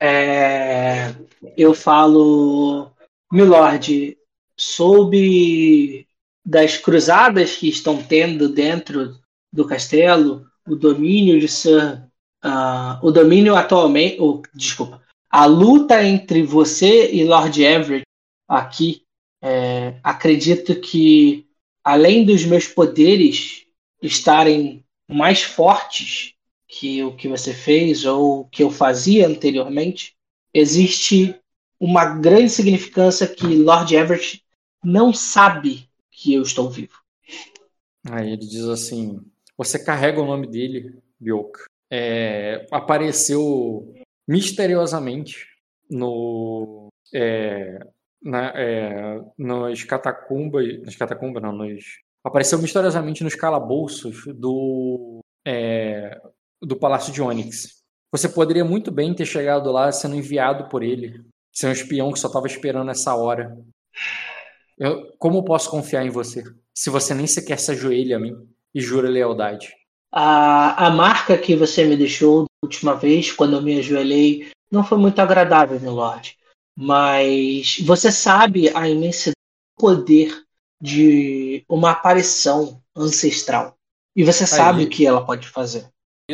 É, 0.00 1.14
eu 1.56 1.74
falo, 1.74 2.90
Milord, 3.32 4.16
soube 4.56 6.06
das 6.44 6.76
cruzadas 6.76 7.56
que 7.56 7.68
estão 7.68 8.02
tendo 8.02 8.48
dentro 8.48 9.16
do 9.52 9.66
castelo, 9.66 10.46
o 10.66 10.74
domínio 10.74 11.38
de 11.38 11.48
Sir, 11.48 12.04
ah, 12.42 12.98
o 13.02 13.10
domínio 13.10 13.54
atualmente, 13.54 14.20
oh, 14.20 14.42
desculpa, 14.54 15.00
a 15.30 15.46
luta 15.46 16.02
entre 16.02 16.42
você 16.42 17.12
e 17.12 17.24
Lord 17.24 17.62
Everett 17.62 18.06
aqui, 18.48 19.02
é, 19.42 19.96
acredito 20.02 20.80
que 20.80 21.46
além 21.82 22.24
dos 22.24 22.44
meus 22.44 22.68
poderes 22.68 23.66
estarem 24.00 24.84
mais 25.08 25.42
fortes 25.42 26.34
que 26.68 27.02
o 27.02 27.14
que 27.14 27.28
você 27.28 27.52
fez 27.52 28.04
ou 28.04 28.46
que 28.46 28.62
eu 28.62 28.70
fazia 28.70 29.26
anteriormente, 29.26 30.14
existe 30.54 31.34
uma 31.78 32.04
grande 32.04 32.50
significância 32.50 33.26
que 33.26 33.46
Lord 33.46 33.94
Everett 33.94 34.42
não 34.82 35.12
sabe 35.12 35.88
que 36.10 36.32
eu 36.32 36.42
estou 36.42 36.70
vivo. 36.70 37.02
Aí 38.08 38.28
ele 38.32 38.46
diz 38.46 38.64
assim: 38.64 39.20
Você 39.56 39.78
carrega 39.78 40.20
o 40.20 40.26
nome 40.26 40.46
dele, 40.46 40.98
Bioka. 41.20 41.64
É, 41.90 42.66
apareceu 42.70 43.94
misteriosamente 44.26 45.46
no. 45.90 46.88
É, 47.12 47.86
na, 48.22 48.52
é, 48.54 49.20
nas 49.38 49.82
catacumbas. 49.84 50.82
Nas 50.84 50.96
catacumbas, 50.96 51.42
não, 51.42 51.52
nos. 51.52 51.84
Apareceu 52.24 52.58
misteriosamente 52.60 53.24
nos 53.24 53.34
calabouços 53.34 54.24
do. 54.34 55.20
é, 55.46 56.18
do 56.60 56.76
Palácio 56.76 57.12
de 57.12 57.20
Onyx. 57.20 57.82
Você 58.12 58.28
poderia 58.28 58.64
muito 58.64 58.90
bem 58.90 59.14
ter 59.14 59.24
chegado 59.26 59.72
lá 59.72 59.90
sendo 59.90 60.14
enviado 60.14 60.68
por 60.68 60.82
ele. 60.82 61.20
Ser 61.52 61.66
um 61.66 61.72
espião 61.72 62.12
que 62.12 62.18
só 62.20 62.28
estava 62.28 62.46
esperando 62.46 62.90
essa 62.90 63.14
hora. 63.14 63.56
Eu- 64.78 65.12
como 65.18 65.44
posso 65.44 65.70
confiar 65.70 66.04
em 66.04 66.10
você? 66.10 66.42
Se 66.74 66.90
você 66.90 67.14
nem 67.14 67.26
sequer 67.26 67.58
se 67.58 67.70
ajoelha 67.72 68.16
a 68.16 68.20
mim 68.20 68.34
e 68.74 68.80
jura 68.80 69.08
lealdade. 69.08 69.72
A, 70.10 70.86
a 70.86 70.90
marca 70.90 71.36
que 71.38 71.56
você 71.56 71.84
me 71.84 71.96
deixou 71.96 72.42
da 72.42 72.66
última 72.66 72.94
vez, 72.94 73.32
quando 73.32 73.56
eu 73.56 73.62
me 73.62 73.78
ajoelhei, 73.78 74.50
não 74.70 74.84
foi 74.84 74.98
muito 74.98 75.18
agradável, 75.20 75.78
meu 75.80 75.92
Lord. 75.92 76.36
Mas 76.76 77.78
você 77.80 78.10
sabe 78.10 78.74
a 78.74 78.88
imensidão 78.88 79.32
do 79.32 79.82
poder 79.82 80.42
de 80.80 81.64
uma 81.68 81.90
aparição 81.90 82.82
ancestral. 82.96 83.76
E 84.16 84.24
você 84.24 84.46
sabe 84.46 84.84
o 84.84 84.88
que 84.88 85.06
ela 85.06 85.24
pode 85.24 85.48
fazer. 85.48 85.88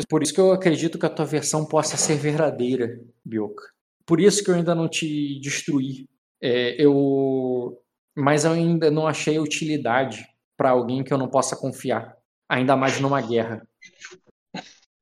Por 0.08 0.22
isso 0.22 0.32
que 0.32 0.40
eu 0.40 0.52
acredito 0.52 0.98
que 0.98 1.06
a 1.06 1.10
tua 1.10 1.24
versão 1.24 1.64
possa 1.64 1.96
ser 1.96 2.16
verdadeira, 2.16 3.00
Bioka. 3.24 3.64
Por 4.04 4.20
isso 4.20 4.42
que 4.42 4.50
eu 4.50 4.54
ainda 4.54 4.74
não 4.74 4.88
te 4.88 5.38
destruí. 5.40 6.08
É, 6.40 6.82
eu, 6.82 7.80
mas 8.16 8.44
eu 8.44 8.52
ainda 8.52 8.90
não 8.90 9.06
achei 9.06 9.38
utilidade 9.38 10.26
para 10.56 10.70
alguém 10.70 11.04
que 11.04 11.12
eu 11.12 11.18
não 11.18 11.28
possa 11.28 11.56
confiar, 11.56 12.16
ainda 12.48 12.76
mais 12.76 13.00
numa 13.00 13.20
guerra. 13.20 13.66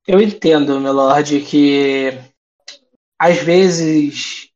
Eu 0.07 0.21
entendo, 0.21 0.79
meu 0.79 0.93
Lord, 0.93 1.41
que 1.41 2.11
às 3.19 3.37
vezes 3.37 4.46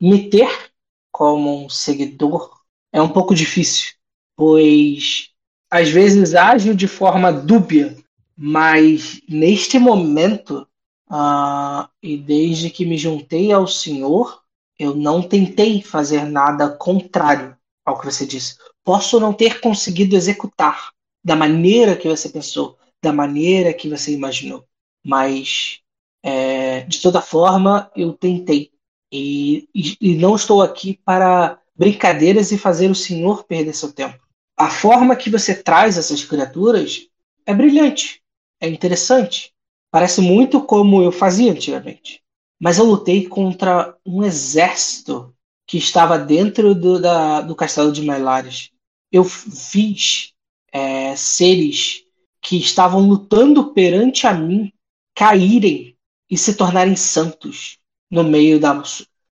me 0.00 0.28
ter 0.28 0.72
como 1.12 1.64
um 1.64 1.68
seguidor 1.68 2.50
é 2.92 3.00
um 3.00 3.08
pouco 3.08 3.34
difícil, 3.34 3.92
pois 4.36 5.30
às 5.70 5.88
vezes 5.88 6.34
ajo 6.34 6.74
de 6.74 6.86
forma 6.86 7.32
dúbia, 7.32 7.96
mas 8.36 9.20
neste 9.28 9.78
momento, 9.78 10.66
ah, 11.08 11.88
e 12.02 12.16
desde 12.16 12.70
que 12.70 12.84
me 12.84 12.96
juntei 12.96 13.52
ao 13.52 13.66
Senhor, 13.66 14.42
eu 14.78 14.94
não 14.94 15.22
tentei 15.22 15.82
fazer 15.82 16.24
nada 16.24 16.68
contrário 16.68 17.56
ao 17.84 17.98
que 17.98 18.06
você 18.06 18.26
disse. 18.26 18.56
Posso 18.84 19.20
não 19.20 19.32
ter 19.32 19.60
conseguido 19.60 20.16
executar 20.16 20.90
da 21.24 21.34
maneira 21.34 21.96
que 21.96 22.08
você 22.08 22.28
pensou, 22.28 22.76
da 23.02 23.12
maneira 23.12 23.72
que 23.72 23.88
você 23.88 24.12
imaginou, 24.12 24.64
mas 25.04 25.80
é, 26.22 26.80
de 26.82 27.00
toda 27.00 27.20
forma 27.20 27.90
eu 27.96 28.12
tentei 28.12 28.70
e, 29.16 29.96
e, 30.00 30.16
não 30.16 30.34
estou 30.34 30.60
aqui 30.60 30.98
para 31.04 31.60
brincadeiras 31.76 32.50
e 32.50 32.58
fazer 32.58 32.90
o 32.90 32.94
Senhor 32.96 33.44
perder 33.44 33.72
seu 33.72 33.92
tempo. 33.92 34.18
A 34.56 34.68
forma 34.68 35.14
que 35.14 35.30
você 35.30 35.54
traz 35.54 35.96
essas 35.96 36.24
criaturas 36.24 37.06
é 37.46 37.54
brilhante, 37.54 38.20
é 38.60 38.68
interessante, 38.68 39.52
parece 39.90 40.20
muito 40.20 40.60
como 40.62 41.00
eu 41.00 41.12
fazia 41.12 41.52
antigamente. 41.52 42.22
Mas 42.60 42.78
eu 42.78 42.84
lutei 42.84 43.28
contra 43.28 43.96
um 44.04 44.24
exército 44.24 45.32
que 45.66 45.78
estava 45.78 46.18
dentro 46.18 46.74
do, 46.74 47.00
da, 47.00 47.40
do 47.40 47.54
castelo 47.54 47.92
de 47.92 48.02
Mailares. 48.02 48.70
Eu 49.12 49.22
fiz 49.22 50.32
é, 50.72 51.14
seres 51.14 52.04
que 52.40 52.56
estavam 52.56 53.00
lutando 53.00 53.72
perante 53.72 54.26
a 54.26 54.34
mim 54.34 54.72
caírem 55.14 55.96
e 56.28 56.36
se 56.36 56.54
tornarem 56.54 56.96
santos 56.96 57.78
no 58.14 58.24
meio, 58.24 58.60
da, 58.60 58.82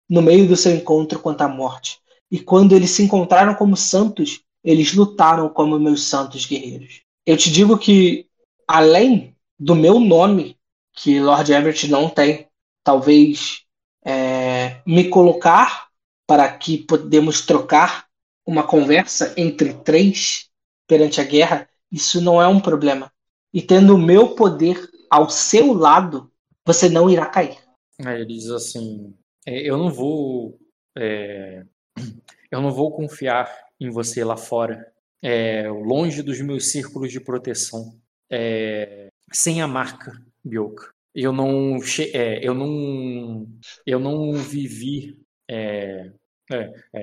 no 0.10 0.22
meio 0.22 0.48
do 0.48 0.56
seu 0.56 0.76
encontro 0.76 1.20
contra 1.20 1.46
a 1.46 1.50
morte. 1.50 2.00
E 2.30 2.40
quando 2.40 2.76
eles 2.76 2.92
se 2.92 3.04
encontraram 3.04 3.56
como 3.56 3.78
santos, 3.78 4.42
eles 4.64 4.94
lutaram 4.94 5.48
como 5.50 5.80
meus 5.80 6.04
santos 6.04 6.46
guerreiros. 6.46 7.02
Eu 7.26 7.38
te 7.38 7.52
digo 7.52 7.78
que, 7.78 8.28
além 8.68 9.36
do 9.58 9.76
meu 9.76 10.00
nome 10.00 10.58
que 10.96 11.20
Lord 11.20 11.52
Everett 11.52 11.88
não 11.90 12.10
tem. 12.10 12.48
Talvez 12.84 13.62
é, 14.04 14.82
me 14.86 15.10
colocar 15.10 15.88
para 16.26 16.50
que 16.52 16.78
podemos 16.78 17.42
trocar 17.42 18.06
uma 18.46 18.64
conversa 18.64 19.34
entre 19.38 19.74
três 19.74 20.50
perante 20.88 21.20
a 21.20 21.24
guerra, 21.24 21.68
isso 21.92 22.22
não 22.22 22.42
é 22.42 22.48
um 22.48 22.60
problema. 22.60 23.12
E 23.54 23.62
tendo 23.62 23.96
o 23.96 24.00
meu 24.00 24.30
poder 24.36 24.90
ao 25.10 25.30
seu 25.30 25.74
lado, 25.74 26.32
você 26.66 26.90
não 26.90 27.10
irá 27.10 27.26
cair. 27.26 27.58
Aí 28.04 28.22
ele 28.22 28.26
diz 28.26 28.50
assim: 28.50 29.14
"É, 29.46 29.62
eu 29.70 29.78
não 29.78 29.92
vou, 29.92 30.60
é, 30.98 31.64
eu 32.52 32.62
não 32.62 32.72
vou 32.72 32.92
confiar 32.96 33.50
em 33.80 33.90
você 33.90 34.24
lá 34.24 34.38
fora, 34.38 34.86
é, 35.24 35.68
longe 35.70 36.22
dos 36.22 36.40
meus 36.42 36.72
círculos 36.72 37.12
de 37.12 37.20
proteção, 37.20 38.00
é, 38.32 39.10
sem 39.34 39.62
a 39.62 39.68
marca 39.68 40.12
Bioka. 40.44 40.94
Eu 41.14 41.32
não, 41.32 41.78
é, 42.14 42.46
eu 42.46 42.54
não, 42.54 43.48
eu 43.86 44.00
não 44.00 44.34
vivi, 44.34 45.18
é, 45.50 46.12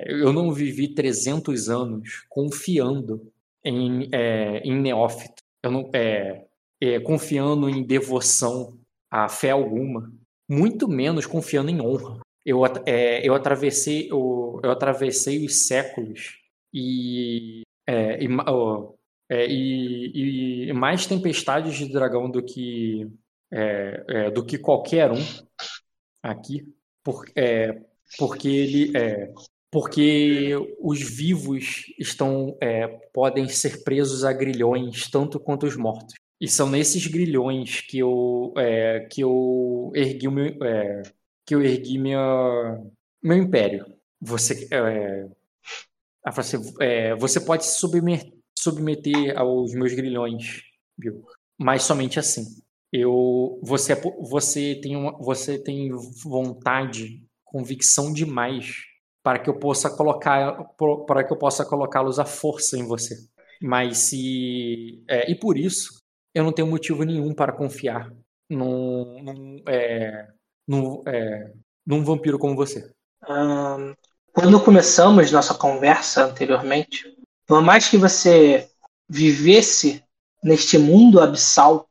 eu 0.07 0.33
não 0.33 0.53
vivi 0.53 0.95
300 0.95 1.71
anos 1.71 2.25
confiando 2.29 3.33
em, 3.65 4.11
em 4.63 4.81
neófito. 4.81 5.43
Eu 5.63 5.71
não, 5.71 5.91
confiando 7.05 7.71
em 7.71 7.83
devoção 7.83 8.79
a 9.11 9.29
fé 9.29 9.51
alguma, 9.51 10.13
muito 10.49 10.89
menos 10.89 11.27
confiando 11.27 11.71
em 11.71 11.81
honra. 11.81 12.21
Eu, 12.45 12.65
é, 12.87 13.27
eu 13.27 13.35
atravessei 13.35 14.09
eu, 14.11 14.61
eu 14.63 14.71
atravessei 14.71 15.45
os 15.45 15.67
séculos 15.67 16.39
e, 16.75 17.63
é, 17.87 18.23
e, 18.23 18.29
é, 19.29 19.47
e- 19.49 20.69
e 20.69 20.73
mais 20.73 21.07
tempestades 21.07 21.75
de 21.77 21.89
dragão 21.93 22.31
do 22.31 22.43
que 22.43 23.09
é, 23.51 24.05
é, 24.09 24.31
do 24.31 24.45
que 24.45 24.59
qualquer 24.59 25.11
um 25.13 25.19
aqui, 26.23 26.67
por, 27.03 27.25
é, 27.37 27.81
porque 28.19 28.49
ele 28.49 28.93
porque 29.71 30.53
os 30.81 31.01
vivos 31.01 31.87
estão 31.99 32.57
podem 33.13 33.49
ser 33.49 33.83
presos 33.85 34.25
a 34.25 34.33
grilhões 34.33 35.11
tanto 35.11 35.41
quanto 35.41 35.67
os 35.67 35.77
mortos. 35.77 36.15
E 36.43 36.49
são 36.49 36.69
nesses 36.69 37.07
grilhões 37.07 37.83
que 37.83 38.01
eu 38.01 38.53
é, 38.59 39.07
que 39.09 39.21
eu 39.21 39.93
ergui 39.95 40.27
o 40.27 40.33
meu 40.33 40.47
é, 40.65 41.03
que 41.47 41.55
eu 41.55 41.63
ergui 41.63 41.99
minha 41.99 42.83
meu 43.23 43.37
império. 43.37 43.87
Você 44.21 44.67
é, 44.73 45.29
assim, 46.27 46.59
é, 46.81 47.15
você 47.15 47.41
pode 47.41 47.65
se 47.65 47.79
submer- 47.79 48.33
submeter 48.59 49.39
aos 49.39 49.73
meus 49.73 49.95
grilhões, 49.95 50.63
viu? 50.99 51.23
Mas 51.57 51.85
somente 51.85 52.19
assim. 52.19 52.45
Eu, 52.93 53.61
você, 53.63 53.93
é 53.93 54.01
você 54.21 54.75
tem 54.83 54.97
uma, 54.97 55.17
você 55.19 55.63
tem 55.63 55.91
vontade, 56.25 57.25
convicção 57.45 58.13
demais 58.13 58.79
para 59.23 59.39
que 59.39 59.49
eu 59.49 59.59
possa 59.61 59.89
colocar, 59.97 60.65
para 61.07 61.23
que 61.23 61.33
eu 61.33 61.39
possa 61.39 61.65
colocá-los 61.65 62.19
à 62.19 62.25
força 62.25 62.77
em 62.77 62.85
você. 62.85 63.15
Mas 63.63 63.99
se 63.99 65.05
é, 65.09 65.31
e 65.31 65.37
por 65.37 65.57
isso 65.57 66.02
eu 66.35 66.45
não 66.45 66.53
tenho 66.53 66.69
motivo 66.69 67.03
nenhum 67.05 67.35
para 67.35 67.53
confiar 67.53 68.13
num, 68.49 69.23
num, 69.23 69.63
é, 69.69 70.29
num, 70.67 71.03
é, 71.07 71.53
num 71.87 72.05
vampiro 72.05 72.39
como 72.39 72.57
você. 72.57 72.93
Ahn, 73.23 73.95
quando 74.33 74.61
começamos 74.61 75.31
nossa 75.31 75.55
conversa 75.55 76.25
anteriormente, 76.25 77.17
por 77.47 77.63
mais 77.63 77.89
que 77.89 77.97
você 77.97 78.69
vivesse 79.09 80.03
neste 80.43 80.79
mundo 80.79 81.21
abissal, 81.21 81.89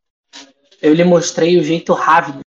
eu 0.82 0.94
lhe 0.94 1.04
mostrei 1.04 1.60
o 1.60 1.64
jeito 1.64 1.94
rápido. 1.94 2.40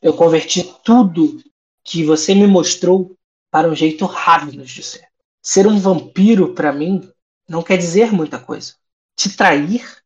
Eu 0.00 0.14
converti 0.14 0.74
tudo 0.84 1.40
que 1.84 2.04
você 2.04 2.34
me 2.34 2.46
mostrou 2.46 3.16
para 3.50 3.68
um 3.68 3.76
jeito 3.76 4.04
rápido 4.06 4.64
de 4.64 4.82
ser. 4.82 5.06
Ser 5.40 5.66
um 5.66 5.78
vampiro, 5.78 6.54
para 6.54 6.72
mim, 6.72 7.08
não 7.48 7.62
quer 7.62 7.76
dizer 7.76 8.12
muita 8.12 8.38
coisa. 8.38 8.74
Te 9.16 9.36
trair, 9.36 10.01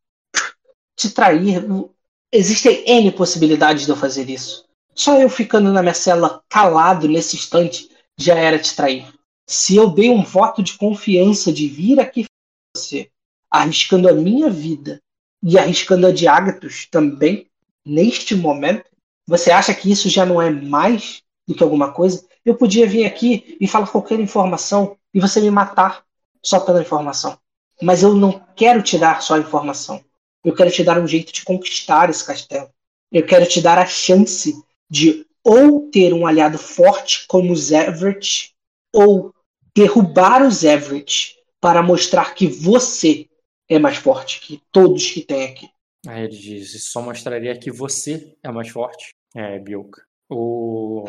te 0.97 1.11
trair, 1.11 1.63
existem 2.31 2.83
N 2.85 3.11
possibilidades 3.11 3.85
de 3.85 3.91
eu 3.91 3.95
fazer 3.95 4.29
isso. 4.29 4.65
Só 4.95 5.21
eu 5.21 5.29
ficando 5.29 5.71
na 5.71 5.83
minha 5.83 5.93
cela 5.93 6.43
calado 6.49 7.07
nesse 7.07 7.35
instante 7.35 7.89
já 8.17 8.33
era 8.33 8.57
te 8.57 8.75
trair. 8.75 9.07
Se 9.45 9.75
eu 9.75 9.91
dei 9.91 10.09
um 10.09 10.23
voto 10.23 10.63
de 10.63 10.75
confiança 10.75 11.53
de 11.53 11.67
vir 11.67 11.99
aqui 11.99 12.25
você, 12.75 13.09
arriscando 13.49 14.09
a 14.09 14.13
minha 14.13 14.49
vida 14.49 14.99
e 15.43 15.57
arriscando 15.57 16.07
a 16.07 16.11
de 16.11 16.27
Agathos 16.27 16.87
também, 16.89 17.47
neste 17.85 18.35
momento, 18.35 18.89
você 19.25 19.51
acha 19.51 19.73
que 19.73 19.91
isso 19.91 20.09
já 20.09 20.25
não 20.25 20.41
é 20.41 20.49
mais 20.49 21.21
do 21.47 21.53
que 21.53 21.63
alguma 21.63 21.91
coisa? 21.93 22.25
Eu 22.43 22.55
podia 22.55 22.87
vir 22.87 23.05
aqui 23.05 23.55
e 23.61 23.67
falar 23.67 23.87
qualquer 23.87 24.19
informação 24.19 24.97
e 25.13 25.19
você 25.19 25.39
me 25.39 25.51
matar 25.51 26.03
só 26.43 26.59
pela 26.59 26.81
informação. 26.81 27.37
Mas 27.81 28.01
eu 28.01 28.15
não 28.15 28.41
quero 28.55 28.81
te 28.81 28.97
dar 28.97 29.21
só 29.21 29.35
a 29.35 29.39
informação. 29.39 30.03
Eu 30.43 30.55
quero 30.55 30.71
te 30.71 30.83
dar 30.83 30.99
um 30.99 31.07
jeito 31.07 31.33
de 31.33 31.43
conquistar 31.43 32.09
esse 32.09 32.25
castelo. 32.25 32.69
Eu 33.11 33.25
quero 33.25 33.45
te 33.45 33.61
dar 33.61 33.77
a 33.77 33.85
chance 33.85 34.53
de 34.89 35.25
ou 35.43 35.89
ter 35.89 36.13
um 36.13 36.27
aliado 36.27 36.57
forte 36.57 37.25
como 37.27 37.53
os 37.53 37.71
Everett, 37.71 38.53
ou 38.93 39.33
derrubar 39.73 40.45
os 40.45 40.63
Everett 40.63 41.37
para 41.61 41.81
mostrar 41.81 42.35
que 42.35 42.47
você 42.47 43.29
é 43.69 43.79
mais 43.79 43.97
forte 43.97 44.41
que 44.41 44.61
todos 44.71 45.09
que 45.09 45.21
tem 45.21 45.45
aqui. 45.45 45.69
Aí 46.05 46.23
ele 46.23 46.37
diz, 46.37 46.91
só 46.91 47.01
mostraria 47.01 47.57
que 47.57 47.71
você 47.71 48.35
é 48.43 48.51
mais 48.51 48.69
forte. 48.69 49.15
É, 49.35 49.59
Bioka. 49.59 50.03
O... 50.29 51.05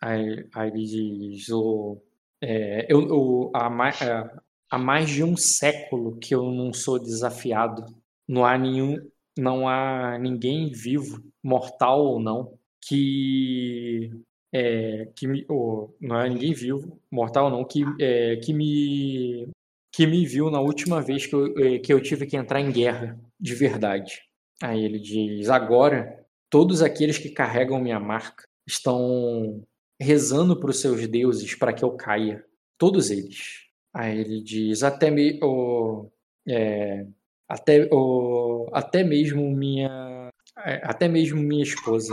Aí, 0.00 0.46
aí 0.54 0.68
ele 0.68 0.86
diz, 0.86 1.48
o... 1.50 1.98
É, 2.42 2.86
eu, 2.88 3.06
eu, 3.08 3.50
há, 3.54 3.68
mais, 3.68 4.00
é, 4.00 4.30
há 4.70 4.78
mais 4.78 5.08
de 5.08 5.22
um 5.22 5.36
século 5.36 6.18
que 6.18 6.34
eu 6.34 6.50
não 6.50 6.72
sou 6.72 6.98
desafiado. 6.98 7.84
Não 8.30 8.44
há 8.44 8.56
nenhum, 8.56 8.96
não 9.36 9.68
há 9.68 10.16
ninguém 10.16 10.70
vivo, 10.70 11.20
mortal 11.42 12.06
ou 12.06 12.20
não, 12.20 12.56
que 12.80 14.08
é, 14.52 15.06
que 15.16 15.26
me, 15.26 15.44
ou, 15.48 15.96
não 16.00 16.14
há 16.14 16.28
ninguém 16.28 16.52
vivo, 16.52 16.96
mortal 17.10 17.46
ou 17.46 17.50
não, 17.50 17.64
que 17.64 17.82
é, 18.00 18.36
que 18.36 18.52
me 18.52 19.48
que 19.92 20.06
me 20.06 20.24
viu 20.24 20.48
na 20.48 20.60
última 20.60 21.02
vez 21.02 21.26
que 21.26 21.34
eu, 21.34 21.58
é, 21.58 21.78
que 21.80 21.92
eu 21.92 22.00
tive 22.00 22.24
que 22.24 22.36
entrar 22.36 22.60
em 22.60 22.70
guerra 22.70 23.18
de 23.40 23.52
verdade. 23.52 24.22
Aí 24.62 24.84
ele 24.84 25.00
diz: 25.00 25.48
agora 25.48 26.24
todos 26.48 26.82
aqueles 26.82 27.18
que 27.18 27.30
carregam 27.30 27.80
minha 27.80 27.98
marca 27.98 28.44
estão 28.64 29.66
rezando 30.00 30.58
para 30.58 30.70
os 30.70 30.80
seus 30.80 31.04
deuses 31.08 31.56
para 31.56 31.72
que 31.72 31.84
eu 31.84 31.96
caia, 31.96 32.44
todos 32.78 33.10
eles. 33.10 33.66
Aí 33.92 34.20
ele 34.20 34.40
diz: 34.40 34.84
até 34.84 35.10
me, 35.10 35.40
oh, 35.42 36.08
é, 36.48 37.06
até, 37.50 37.88
oh, 37.92 38.68
até 38.72 39.02
mesmo 39.02 39.50
minha 39.50 40.30
é, 40.58 40.80
até 40.84 41.08
mesmo 41.08 41.40
minha 41.40 41.64
esposa. 41.64 42.12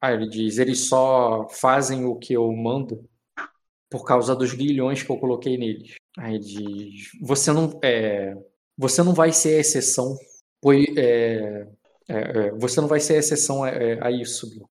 Aí 0.00 0.14
ele 0.14 0.28
diz: 0.28 0.58
eles 0.58 0.88
só 0.88 1.48
fazem 1.50 2.04
o 2.04 2.14
que 2.14 2.34
eu 2.34 2.50
mando 2.52 3.04
por 3.90 4.04
causa 4.04 4.34
dos 4.36 4.52
grilhões 4.54 5.02
que 5.02 5.10
eu 5.10 5.18
coloquei 5.18 5.56
neles. 5.58 5.96
Aí 6.16 6.36
ele 6.36 6.44
diz: 6.44 7.08
você 7.20 7.52
não 7.52 7.78
é, 7.82 8.36
você 8.78 9.02
não 9.02 9.12
vai 9.12 9.32
ser 9.32 9.56
a 9.56 9.60
exceção, 9.60 10.16
pois 10.60 10.86
é, 10.96 11.66
é, 12.08 12.14
é, 12.16 12.50
você 12.52 12.80
não 12.80 12.86
vai 12.88 13.00
ser 13.00 13.14
a 13.16 13.18
exceção 13.18 13.64
a, 13.64 13.70
a 14.02 14.10
isso. 14.12 14.48
Bill. 14.50 14.68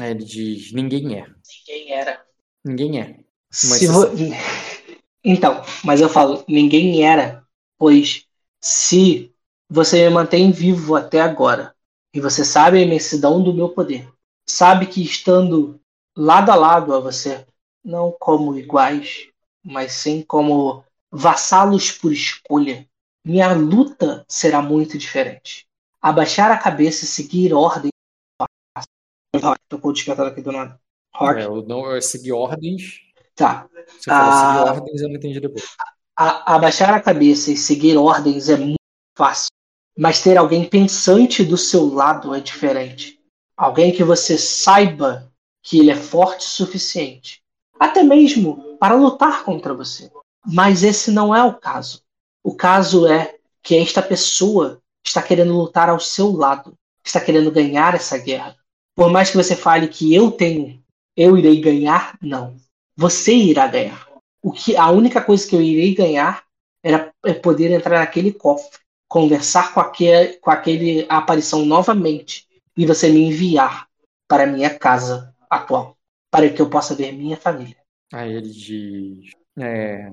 Aí 0.00 0.10
ele 0.10 0.24
diz: 0.24 0.72
ninguém 0.72 1.16
é, 1.20 1.26
Ninguém 1.66 1.92
era. 1.92 2.24
ninguém 2.64 3.00
é. 3.00 3.20
Se 3.50 3.86
vo- 3.86 4.08
Então, 5.24 5.62
mas 5.84 6.00
eu 6.00 6.08
falo, 6.08 6.44
ninguém 6.48 7.04
era, 7.04 7.44
pois 7.76 8.27
se 8.60 9.32
você 9.68 10.08
me 10.08 10.14
mantém 10.14 10.50
vivo 10.50 10.96
até 10.96 11.20
agora 11.20 11.74
e 12.12 12.20
você 12.20 12.44
sabe 12.44 12.78
a 12.78 12.82
imensidão 12.82 13.42
do 13.42 13.52
meu 13.52 13.68
poder, 13.68 14.10
sabe 14.48 14.86
que 14.86 15.02
estando 15.02 15.80
lado 16.16 16.50
a 16.50 16.54
lado 16.54 16.94
a 16.94 17.00
você, 17.00 17.46
não 17.84 18.10
como 18.18 18.56
iguais, 18.58 19.28
mas 19.62 19.92
sim 19.92 20.22
como 20.22 20.84
vassalos 21.10 21.92
por 21.92 22.12
escolha, 22.12 22.88
minha 23.24 23.52
luta 23.52 24.24
será 24.28 24.62
muito 24.62 24.96
diferente. 24.96 25.66
Abaixar 26.00 26.50
a 26.50 26.58
cabeça 26.58 27.04
e 27.04 27.08
seguir 27.08 27.52
ordem. 27.52 27.90
Tocou 29.68 29.90
o 29.90 29.94
despertador 29.94 30.32
aqui 30.32 30.40
do 30.40 30.52
nada. 30.52 30.80
Rock. 31.14 31.40
É, 31.40 31.44
eu 31.44 31.62
não 31.66 31.90
eu 31.90 32.00
segui 32.00 32.32
ordens. 32.32 33.00
Tá. 33.34 33.68
Você 33.86 34.10
falou 34.10 34.32
Ah. 34.32 34.54
seguir 34.56 34.70
ordens, 34.70 35.02
eu 35.02 35.08
não 35.08 35.16
entendi 35.16 35.40
depois. 35.40 35.64
A- 36.20 36.56
abaixar 36.56 36.92
a 36.92 37.00
cabeça 37.00 37.52
e 37.52 37.56
seguir 37.56 37.96
ordens 37.96 38.48
é 38.48 38.56
muito 38.56 38.74
fácil. 39.16 39.50
Mas 39.96 40.20
ter 40.20 40.36
alguém 40.36 40.68
pensante 40.68 41.44
do 41.44 41.56
seu 41.56 41.86
lado 41.94 42.34
é 42.34 42.40
diferente. 42.40 43.20
Alguém 43.56 43.92
que 43.92 44.02
você 44.02 44.36
saiba 44.36 45.32
que 45.62 45.78
ele 45.78 45.90
é 45.92 45.96
forte 45.96 46.40
o 46.40 46.50
suficiente. 46.50 47.40
Até 47.78 48.02
mesmo 48.02 48.76
para 48.80 48.96
lutar 48.96 49.44
contra 49.44 49.72
você. 49.72 50.10
Mas 50.44 50.82
esse 50.82 51.12
não 51.12 51.32
é 51.34 51.44
o 51.44 51.54
caso. 51.54 52.02
O 52.42 52.54
caso 52.54 53.06
é 53.06 53.36
que 53.62 53.76
esta 53.76 54.02
pessoa 54.02 54.80
está 55.04 55.22
querendo 55.22 55.52
lutar 55.56 55.88
ao 55.88 56.00
seu 56.00 56.32
lado. 56.32 56.74
está 57.04 57.20
querendo 57.20 57.50
ganhar 57.50 57.94
essa 57.94 58.18
guerra. 58.18 58.56
Por 58.94 59.10
mais 59.10 59.30
que 59.30 59.36
você 59.36 59.54
fale 59.54 59.88
que 59.88 60.12
eu 60.12 60.32
tenho, 60.32 60.82
eu 61.16 61.38
irei 61.38 61.60
ganhar, 61.60 62.18
não. 62.20 62.56
Você 62.96 63.34
irá 63.34 63.66
ganhar. 63.68 64.07
O 64.48 64.50
que 64.50 64.74
a 64.78 64.90
única 64.90 65.20
coisa 65.20 65.46
que 65.46 65.54
eu 65.54 65.60
irei 65.60 65.94
ganhar 65.94 66.42
era 66.82 67.12
é 67.22 67.34
poder 67.34 67.70
entrar 67.70 67.98
naquele 67.98 68.32
cofre, 68.32 68.78
conversar 69.06 69.74
com 69.74 69.80
aquele, 69.80 70.38
com 70.38 70.50
aquele 70.50 71.04
aparição 71.06 71.66
novamente 71.66 72.48
e 72.74 72.86
você 72.86 73.10
me 73.10 73.24
enviar 73.24 73.86
para 74.26 74.46
minha 74.46 74.74
casa 74.78 75.36
atual, 75.50 75.98
para 76.30 76.48
que 76.48 76.62
eu 76.62 76.70
possa 76.70 76.94
ver 76.94 77.12
minha 77.12 77.36
família. 77.36 77.76
Aí 78.10 78.32
ele 78.32 78.48
diz. 78.48 79.32
É, 79.58 80.10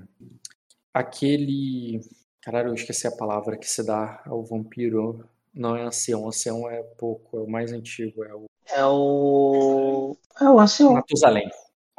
aquele. 0.94 2.02
Caralho, 2.42 2.72
eu 2.72 2.76
esqueci 2.76 3.08
a 3.08 3.16
palavra 3.16 3.56
que 3.56 3.70
se 3.70 3.86
dá 3.86 4.22
ao 4.26 4.44
vampiro. 4.44 5.24
Não 5.54 5.78
é 5.78 5.84
ancião, 5.84 6.28
ancião 6.28 6.70
é 6.70 6.84
pouco, 6.84 7.38
é 7.38 7.40
o 7.40 7.50
mais 7.50 7.72
antigo, 7.72 8.26
é 8.26 8.36
o. 8.36 8.44
É 8.68 8.86
o. 8.86 10.18
É 10.42 10.44
o 10.44 10.60
ancião. 10.60 10.92
Matusalém. 10.92 11.50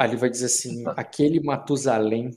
Ele 0.00 0.16
vai 0.16 0.28
dizer 0.28 0.46
assim: 0.46 0.84
aquele 0.96 1.40
Matusalém 1.40 2.30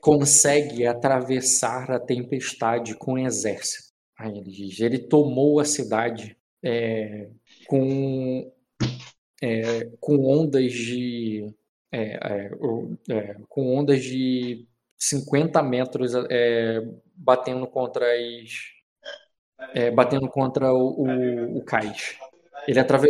consegue 0.00 0.86
atravessar 0.86 1.90
a 1.90 2.00
tempestade 2.00 2.94
com 2.96 3.18
exército. 3.18 3.92
Aí 4.18 4.36
ele 4.38 4.50
diz: 4.50 4.80
ele 4.80 4.98
tomou 4.98 5.60
a 5.60 5.64
cidade 5.64 6.36
é, 6.62 7.28
com, 7.66 8.52
é, 9.42 9.90
com 10.00 10.24
ondas 10.24 10.72
de. 10.72 11.54
É, 11.92 12.48
é 13.08 13.36
com 13.48 13.76
ondas 13.76 14.02
de 14.02 14.66
50 14.98 15.62
metros 15.62 16.12
é, 16.30 16.80
batendo 17.14 17.66
contra 17.66 18.04
as. 18.04 18.74
É, 19.74 19.90
batendo 19.90 20.28
contra 20.28 20.72
o, 20.72 21.04
o, 21.06 21.58
o 21.58 21.64
cais. 21.64 22.18
Ele, 22.66 22.78
atrave... 22.78 23.08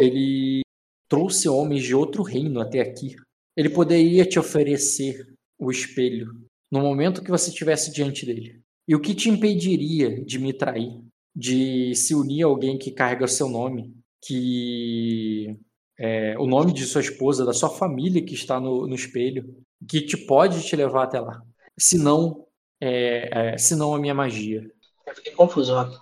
ele 0.00 0.62
trouxe 1.08 1.48
homens 1.48 1.82
de 1.82 1.94
outro 1.94 2.22
reino 2.22 2.60
até 2.60 2.80
aqui. 2.80 3.16
Ele 3.56 3.70
poderia 3.70 4.24
te 4.24 4.38
oferecer 4.38 5.26
o 5.58 5.70
espelho 5.70 6.28
no 6.70 6.80
momento 6.80 7.22
que 7.22 7.30
você 7.30 7.50
estivesse 7.50 7.92
diante 7.92 8.24
dele. 8.24 8.60
E 8.86 8.94
o 8.94 9.00
que 9.00 9.14
te 9.14 9.28
impediria 9.28 10.24
de 10.24 10.38
me 10.38 10.52
trair? 10.52 11.00
De 11.34 11.94
se 11.94 12.14
unir 12.14 12.44
a 12.44 12.46
alguém 12.46 12.78
que 12.78 12.90
carrega 12.90 13.24
o 13.24 13.28
seu 13.28 13.48
nome, 13.48 13.94
que 14.24 15.56
é, 15.98 16.38
o 16.38 16.46
nome 16.46 16.72
de 16.72 16.84
sua 16.84 17.00
esposa, 17.00 17.44
da 17.44 17.52
sua 17.52 17.70
família 17.70 18.24
que 18.24 18.34
está 18.34 18.60
no, 18.60 18.86
no 18.86 18.94
espelho, 18.94 19.56
que 19.88 20.00
te 20.00 20.16
pode 20.16 20.64
te 20.64 20.76
levar 20.76 21.04
até 21.04 21.20
lá. 21.20 21.42
Se 21.78 21.98
não, 21.98 22.46
é, 22.80 23.52
é, 23.52 23.58
se 23.58 23.74
não 23.76 23.94
a 23.94 23.98
minha 23.98 24.14
magia. 24.14 24.62
Eu 25.06 25.14
fiquei 25.14 25.32
confuso, 25.32 25.74
Rob. 25.74 25.96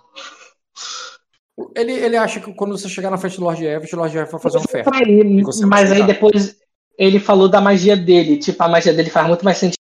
Ele, 1.75 1.91
ele 1.91 2.17
acha 2.17 2.39
que 2.39 2.53
quando 2.53 2.77
você 2.77 2.87
chegar 2.87 3.09
na 3.09 3.17
frente 3.17 3.37
do 3.37 3.43
Lord 3.43 3.63
Everett, 3.65 3.95
o 3.95 3.97
Lord 3.97 4.15
Everett 4.15 4.31
vai 4.31 4.41
fazer 4.41 4.57
oferta. 4.57 4.91
Aí, 4.93 5.41
mas 5.65 5.91
aí 5.91 6.05
depois 6.05 6.57
ele 6.97 7.19
falou 7.19 7.49
da 7.49 7.59
magia 7.59 7.97
dele. 7.97 8.37
Tipo, 8.37 8.63
a 8.63 8.67
magia 8.67 8.93
dele 8.93 9.09
faz 9.09 9.27
muito 9.27 9.43
mais 9.43 9.57
sentido. 9.57 9.77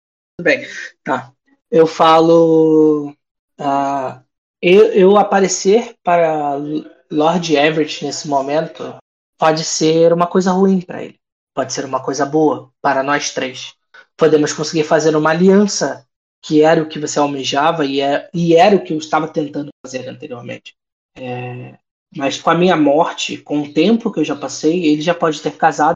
Bem. 0.42 0.66
Tá. 1.04 1.32
Eu 1.70 1.88
falo. 1.88 3.14
Uh, 3.60 4.22
eu, 4.62 4.86
eu 4.94 5.18
aparecer 5.18 5.96
para 6.04 6.58
Lord 7.10 7.56
Everett 7.56 8.06
nesse 8.06 8.28
momento 8.28 8.96
pode 9.38 9.64
ser 9.64 10.14
uma 10.14 10.28
coisa 10.28 10.52
ruim 10.52 10.82
para 10.82 11.04
ele. 11.04 11.20
Pode 11.54 11.74
ser 11.74 11.86
uma 11.86 12.02
coisa 12.02 12.26
boa 12.26 12.72
para 12.82 13.02
nós 13.02 13.34
três. 13.34 13.74
Podemos 14.16 14.54
conseguir 14.54 14.84
fazer 14.84 15.16
uma 15.16 15.32
aliança 15.32 16.06
que 16.42 16.64
era 16.64 16.82
o 16.82 16.88
que 16.88 17.00
você 17.00 17.20
almejava 17.20 17.86
e, 17.86 18.02
é, 18.02 18.30
e 18.34 18.56
era 18.56 18.76
o 18.76 18.84
que 18.84 18.94
eu 18.94 18.98
estava 18.98 19.28
tentando 19.28 19.70
fazer 19.86 20.08
anteriormente. 20.08 20.76
É, 21.16 21.78
mas 22.16 22.40
com 22.40 22.50
a 22.50 22.56
minha 22.56 22.76
morte, 22.76 23.38
com 23.38 23.62
o 23.62 23.74
tempo 23.74 24.12
que 24.12 24.20
eu 24.20 24.26
já 24.26 24.36
passei, 24.36 24.86
ele 24.86 25.02
já 25.02 25.14
pode 25.14 25.42
ter 25.42 25.56
casado 25.58 25.96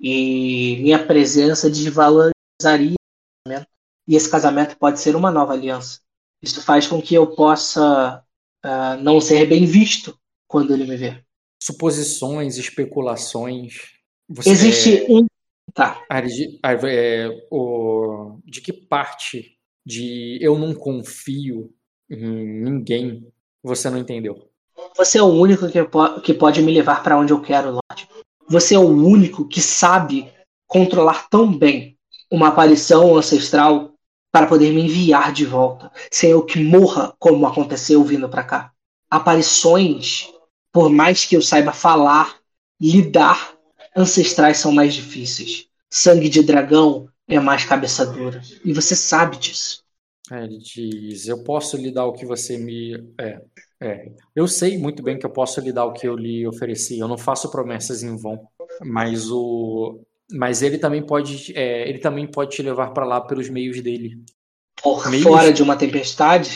E 0.00 0.78
minha 0.82 1.04
presença 1.04 1.70
desvalorizaria 1.70 2.94
o 2.94 3.48
casamento. 3.48 3.68
E 4.08 4.16
esse 4.16 4.28
casamento 4.28 4.76
pode 4.76 4.98
ser 5.00 5.14
uma 5.14 5.30
nova 5.30 5.52
aliança. 5.52 6.00
Isso 6.42 6.60
faz 6.60 6.88
com 6.88 7.00
que 7.00 7.14
eu 7.14 7.34
possa 7.36 8.24
uh, 8.64 9.00
não 9.00 9.20
ser 9.20 9.46
bem 9.46 9.64
visto 9.64 10.18
quando 10.48 10.74
ele 10.74 10.84
me 10.84 10.96
ver. 10.96 11.24
Suposições, 11.62 12.56
especulações. 12.56 13.92
Você... 14.28 14.50
Existe 14.50 15.06
um. 15.08 15.24
Tá. 15.72 16.04
É. 16.10 17.28
De 18.44 18.60
que 18.60 18.72
parte 18.72 19.56
de 19.86 20.38
eu 20.40 20.58
não 20.58 20.74
confio 20.74 21.72
em 22.10 22.62
ninguém 22.64 23.32
você 23.62 23.88
não 23.88 23.98
entendeu. 23.98 24.48
Você 24.96 25.18
é 25.18 25.22
o 25.22 25.26
único 25.26 25.68
que, 25.68 25.82
po 25.84 26.20
que 26.20 26.34
pode 26.34 26.62
me 26.62 26.72
levar 26.72 27.02
para 27.02 27.18
onde 27.18 27.32
eu 27.32 27.40
quero, 27.40 27.70
Lorde. 27.70 28.08
Você 28.48 28.74
é 28.74 28.78
o 28.78 28.88
único 28.88 29.46
que 29.46 29.60
sabe 29.60 30.30
controlar 30.66 31.28
tão 31.28 31.56
bem 31.56 31.96
uma 32.30 32.48
aparição 32.48 33.16
ancestral 33.16 33.92
para 34.32 34.46
poder 34.46 34.72
me 34.72 34.82
enviar 34.82 35.30
de 35.32 35.44
volta, 35.44 35.92
sem 36.10 36.30
eu 36.30 36.42
que 36.42 36.58
morra 36.58 37.14
como 37.18 37.46
aconteceu 37.46 38.02
vindo 38.02 38.28
para 38.28 38.42
cá. 38.42 38.72
Aparições, 39.10 40.28
por 40.72 40.88
mais 40.88 41.26
que 41.26 41.36
eu 41.36 41.42
saiba 41.42 41.72
falar, 41.72 42.36
lidar, 42.80 43.54
ancestrais 43.94 44.56
são 44.56 44.72
mais 44.72 44.94
difíceis. 44.94 45.66
Sangue 45.90 46.30
de 46.30 46.42
dragão 46.42 47.06
é 47.28 47.38
mais 47.38 47.64
cabeça 47.64 48.06
dura. 48.06 48.40
E 48.64 48.72
você 48.72 48.96
sabe 48.96 49.36
disso. 49.36 49.81
É, 50.32 50.44
ele 50.44 50.56
diz: 50.56 51.28
Eu 51.28 51.44
posso 51.44 51.76
lhe 51.76 51.90
dar 51.90 52.06
o 52.06 52.14
que 52.14 52.24
você 52.24 52.56
me. 52.56 52.94
É, 53.20 53.42
é, 53.78 54.12
eu 54.34 54.48
sei 54.48 54.78
muito 54.78 55.02
bem 55.02 55.18
que 55.18 55.26
eu 55.26 55.30
posso 55.30 55.60
lhe 55.60 55.70
dar 55.70 55.84
o 55.84 55.92
que 55.92 56.08
eu 56.08 56.16
lhe 56.16 56.46
ofereci. 56.46 56.98
Eu 56.98 57.06
não 57.06 57.18
faço 57.18 57.50
promessas 57.50 58.02
em 58.02 58.16
vão. 58.16 58.40
Mas 58.80 59.30
o. 59.30 60.00
Mas 60.32 60.62
ele 60.62 60.78
também 60.78 61.04
pode, 61.04 61.52
é, 61.54 61.86
ele 61.86 61.98
também 61.98 62.26
pode 62.26 62.52
te 62.52 62.62
levar 62.62 62.94
para 62.94 63.04
lá 63.04 63.20
pelos 63.20 63.50
meios 63.50 63.78
dele. 63.82 64.24
Por 64.82 65.10
meios... 65.10 65.26
fora 65.26 65.52
de 65.52 65.62
uma 65.62 65.76
tempestade? 65.76 66.50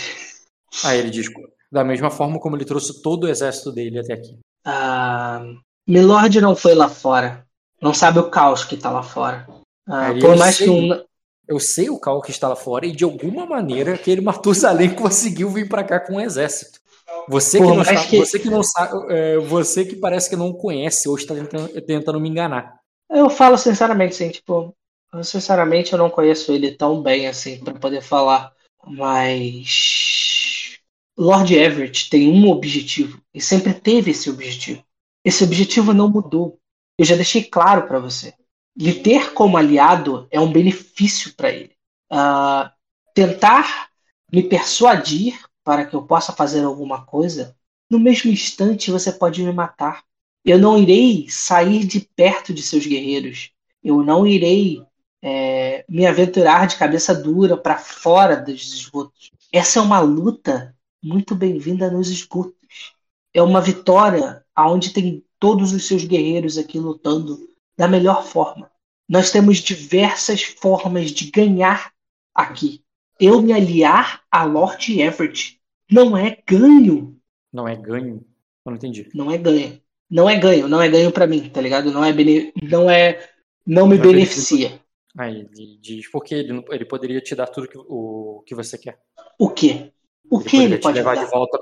Aí 0.82 0.98
ele 0.98 1.10
diz: 1.10 1.26
da 1.70 1.84
mesma 1.84 2.10
forma 2.10 2.40
como 2.40 2.56
ele 2.56 2.64
trouxe 2.64 3.02
todo 3.02 3.24
o 3.24 3.28
exército 3.28 3.70
dele 3.70 3.98
até 3.98 4.14
aqui. 4.14 4.38
Ah, 4.64 5.44
Milord 5.86 6.40
não 6.40 6.56
foi 6.56 6.74
lá 6.74 6.88
fora. 6.88 7.44
Não 7.82 7.92
sabe 7.92 8.20
o 8.20 8.30
caos 8.30 8.64
que 8.64 8.78
tá 8.78 8.90
lá 8.90 9.02
fora. 9.02 9.46
Ah, 9.86 10.14
por 10.18 10.34
mais 10.38 10.56
sei. 10.56 10.66
que 10.66 10.72
um 10.72 11.04
eu 11.48 11.60
sei 11.60 11.88
o 11.90 11.98
Cal 11.98 12.20
que 12.20 12.30
está 12.30 12.48
lá 12.48 12.56
fora 12.56 12.86
e 12.86 12.92
de 12.92 13.04
alguma 13.04 13.46
maneira 13.46 13.94
aquele 13.94 14.20
Matusalém 14.22 14.94
conseguiu 14.94 15.50
vir 15.50 15.68
para 15.68 15.84
cá 15.84 16.00
com 16.00 16.14
um 16.14 16.20
exército. 16.20 16.80
Você 17.28 17.58
que, 17.58 17.64
não 17.64 17.82
está, 17.82 18.04
que... 18.04 18.18
você 18.18 18.38
que 18.38 18.50
não 18.50 18.62
sabe, 18.62 19.12
é, 19.12 19.38
você 19.38 19.84
que 19.84 19.96
parece 19.96 20.28
que 20.28 20.36
não 20.36 20.52
conhece 20.52 21.08
ou 21.08 21.16
está 21.16 21.34
tentando, 21.34 21.80
tentando 21.82 22.20
me 22.20 22.28
enganar. 22.28 22.78
Eu 23.10 23.30
falo 23.30 23.56
sinceramente, 23.56 24.14
sim, 24.14 24.30
tipo, 24.30 24.74
sinceramente 25.22 25.92
eu 25.92 25.98
não 25.98 26.10
conheço 26.10 26.52
ele 26.52 26.72
tão 26.72 27.02
bem 27.02 27.28
assim 27.28 27.58
para 27.58 27.74
poder 27.74 28.02
falar, 28.02 28.52
mas 28.84 30.78
Lord 31.16 31.54
Everett 31.54 32.10
tem 32.10 32.28
um 32.28 32.48
objetivo 32.48 33.20
e 33.32 33.40
sempre 33.40 33.72
teve 33.72 34.10
esse 34.10 34.28
objetivo. 34.28 34.84
Esse 35.24 35.42
objetivo 35.44 35.92
não 35.92 36.08
mudou. 36.08 36.58
Eu 36.98 37.04
já 37.04 37.14
deixei 37.14 37.42
claro 37.42 37.86
para 37.86 37.98
você 37.98 38.34
lhe 38.76 38.94
ter 38.94 39.32
como 39.32 39.56
aliado 39.56 40.26
é 40.30 40.38
um 40.38 40.52
benefício 40.52 41.34
para 41.34 41.50
ele. 41.50 41.72
Uh, 42.12 42.70
tentar 43.14 43.88
me 44.30 44.42
persuadir 44.42 45.40
para 45.64 45.84
que 45.84 45.96
eu 45.96 46.02
possa 46.02 46.32
fazer 46.32 46.62
alguma 46.62 47.04
coisa, 47.04 47.56
no 47.90 47.98
mesmo 47.98 48.30
instante 48.30 48.90
você 48.90 49.10
pode 49.10 49.42
me 49.42 49.52
matar. 49.52 50.04
Eu 50.44 50.58
não 50.58 50.78
irei 50.78 51.26
sair 51.28 51.84
de 51.84 52.00
perto 52.14 52.52
de 52.52 52.62
seus 52.62 52.86
guerreiros. 52.86 53.50
Eu 53.82 54.02
não 54.02 54.26
irei 54.26 54.82
é, 55.22 55.84
me 55.88 56.06
aventurar 56.06 56.66
de 56.66 56.76
cabeça 56.76 57.14
dura 57.14 57.56
para 57.56 57.78
fora 57.78 58.36
dos 58.36 58.72
esgotos. 58.74 59.32
Essa 59.52 59.78
é 59.78 59.82
uma 59.82 59.98
luta 59.98 60.74
muito 61.02 61.34
bem-vinda 61.34 61.90
nos 61.90 62.08
esgotos. 62.10 62.94
É 63.32 63.42
uma 63.42 63.60
vitória 63.60 64.44
aonde 64.54 64.92
tem 64.92 65.24
todos 65.38 65.72
os 65.72 65.86
seus 65.86 66.04
guerreiros 66.04 66.58
aqui 66.58 66.78
lutando 66.78 67.48
da 67.76 67.88
melhor 67.88 68.24
forma. 68.24 68.70
Nós 69.08 69.30
temos 69.30 69.58
diversas 69.58 70.42
formas 70.42 71.10
de 71.10 71.30
ganhar 71.30 71.92
aqui. 72.34 72.82
Eu 73.18 73.40
me 73.40 73.52
aliar 73.52 74.22
a 74.30 74.44
Lord 74.44 75.00
Everett 75.00 75.56
não 75.90 76.16
é 76.16 76.36
ganho. 76.46 77.16
Não 77.52 77.68
é 77.68 77.76
ganho? 77.76 78.24
Eu 78.64 78.70
não 78.70 78.74
entendi. 78.74 79.08
Não 79.14 79.30
é 79.30 79.38
ganho. 79.38 79.80
Não 80.10 80.30
é 80.30 80.38
ganho, 80.38 80.68
não 80.68 80.80
é 80.80 80.88
ganho 80.88 81.10
para 81.10 81.26
mim, 81.26 81.48
tá 81.48 81.60
ligado? 81.60 81.90
Não 81.90 82.04
é 82.04 82.12
bene... 82.12 82.52
não 82.62 82.88
é 82.88 83.28
não 83.66 83.88
me 83.88 83.96
não 83.96 84.04
é 84.04 84.06
beneficia. 84.06 84.80
Aí 85.18 85.48
ele 85.52 85.78
diz 85.80 86.08
porque 86.10 86.34
ele, 86.34 86.64
ele 86.70 86.84
poderia 86.84 87.20
te 87.20 87.34
dar 87.34 87.46
tudo 87.46 87.68
que, 87.68 87.78
o 87.78 88.42
que 88.46 88.54
você 88.54 88.78
quer. 88.78 89.00
O 89.38 89.50
quê? 89.50 89.90
O 90.30 90.40
ele 90.40 90.48
que 90.48 90.56
ele 90.56 90.78
pode 90.78 90.98
levar 90.98 91.16
dar? 91.16 91.24
de 91.24 91.30
volta? 91.30 91.58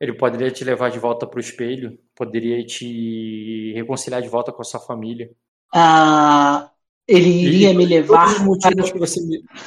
Ele 0.00 0.12
poderia 0.14 0.50
te 0.50 0.64
levar 0.64 0.90
de 0.90 0.98
volta 0.98 1.26
pro 1.26 1.38
espelho, 1.38 1.98
poderia 2.16 2.64
te 2.64 3.72
reconciliar 3.74 4.20
de 4.20 4.28
volta 4.28 4.52
com 4.52 4.62
a 4.62 4.64
sua 4.64 4.80
família. 4.80 5.30
Ah, 5.72 6.70
ele 7.06 7.28
iria 7.28 7.70
e, 7.70 7.74
me 7.74 7.84
levar. 7.84 8.26
Todos 8.26 8.40
os, 8.40 8.44
motivos 8.44 8.92
que 8.92 8.98
você, 8.98 9.20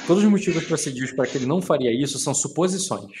todos 0.06 0.24
os 0.24 0.30
motivos 0.30 0.64
que 0.64 0.70
você 0.70 0.90
diz 0.90 1.12
para 1.12 1.26
que 1.26 1.38
ele 1.38 1.46
não 1.46 1.62
faria 1.62 1.92
isso 1.92 2.18
são 2.18 2.34
suposições. 2.34 3.12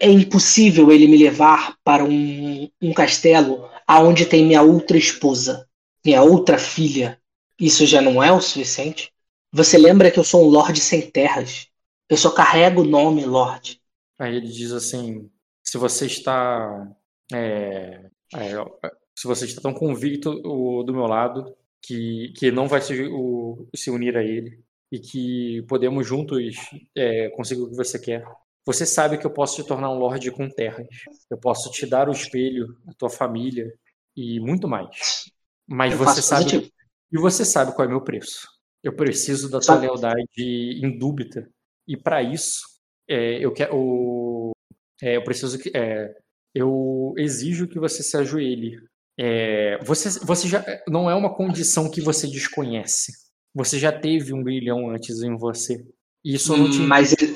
É 0.00 0.10
impossível 0.10 0.90
ele 0.92 1.06
me 1.06 1.16
levar 1.16 1.76
para 1.84 2.04
um 2.04 2.68
um, 2.80 2.92
castelo 2.92 3.68
aonde 3.86 4.26
tem 4.26 4.46
minha 4.46 4.62
outra 4.62 4.96
esposa, 4.96 5.66
minha 6.04 6.22
outra 6.22 6.56
filha, 6.56 7.20
isso 7.58 7.84
já 7.84 8.00
não 8.00 8.22
é 8.22 8.30
o 8.30 8.40
suficiente? 8.40 9.12
Você 9.52 9.76
lembra 9.76 10.10
que 10.10 10.18
eu 10.18 10.24
sou 10.24 10.46
um 10.46 10.48
lorde 10.48 10.80
sem 10.80 11.10
terras? 11.10 11.66
Eu 12.08 12.16
só 12.16 12.30
carrego 12.30 12.82
o 12.82 12.86
nome 12.86 13.24
Lorde. 13.24 13.80
Aí 14.18 14.36
ele 14.36 14.48
diz 14.48 14.72
assim: 14.72 15.30
se 15.62 15.76
você 15.76 16.06
está. 16.06 16.88
é, 17.32 18.08
é, 18.34 18.54
se 19.14 19.26
você 19.26 19.46
está 19.46 19.60
tão 19.60 19.74
convicto 19.74 20.32
do 20.34 20.92
meu 20.92 21.06
lado 21.06 21.54
que, 21.82 22.32
que 22.36 22.50
não 22.50 22.68
vai 22.68 22.80
se, 22.80 23.02
o- 23.04 23.68
se 23.74 23.90
unir 23.90 24.16
a 24.16 24.22
ele 24.22 24.60
e 24.90 24.98
que 24.98 25.62
podemos 25.68 26.06
juntos 26.06 26.54
é, 26.96 27.28
conseguir 27.30 27.62
o 27.62 27.70
que 27.70 27.76
você 27.76 27.98
quer. 27.98 28.24
Você 28.66 28.84
sabe 28.84 29.16
que 29.18 29.26
eu 29.26 29.30
posso 29.32 29.56
te 29.62 29.66
tornar 29.66 29.90
um 29.90 29.98
lorde 29.98 30.30
com 30.30 30.48
terras. 30.48 30.86
Eu 31.30 31.38
posso 31.38 31.70
te 31.70 31.86
dar 31.86 32.08
o 32.08 32.12
espelho, 32.12 32.76
a 32.86 32.92
tua 32.94 33.08
família 33.10 33.72
e 34.16 34.40
muito 34.40 34.68
mais. 34.68 35.24
Mas 35.66 35.92
Eu 35.92 35.98
você 35.98 36.20
sabe 36.22 36.44
positivo. 36.44 36.72
e 37.12 37.18
você 37.18 37.44
sabe 37.44 37.74
qual 37.74 37.84
é 37.84 37.88
o 37.88 37.90
meu 37.90 38.02
preço. 38.02 38.46
Eu 38.82 38.94
preciso 38.94 39.46
da 39.50 39.58
tua 39.58 39.62
Sabe. 39.74 39.86
lealdade 39.86 40.24
indúbita. 40.82 41.48
E 41.86 41.96
para 41.96 42.22
isso, 42.22 42.60
é, 43.08 43.38
eu 43.44 43.52
quero. 43.52 44.52
é, 45.02 45.16
eu 45.16 45.24
preciso 45.24 45.58
que. 45.58 45.70
é, 45.74 46.14
eu 46.54 47.14
exijo 47.16 47.68
que 47.68 47.78
você 47.78 48.02
se 48.02 48.16
ajoelhe. 48.16 48.78
É, 49.18 49.78
você, 49.84 50.20
você 50.20 50.48
já. 50.48 50.64
Não 50.88 51.10
é 51.10 51.14
uma 51.14 51.34
condição 51.34 51.90
que 51.90 52.00
você 52.00 52.26
desconhece. 52.26 53.12
Você 53.54 53.78
já 53.78 53.90
teve 53.92 54.32
um 54.32 54.42
grilhão 54.42 54.90
antes 54.90 55.22
em 55.22 55.36
você. 55.36 55.84
Isso 56.24 56.56
não 56.56 56.70
te 56.70 56.78
Mas 56.80 57.12
ele- 57.12 57.34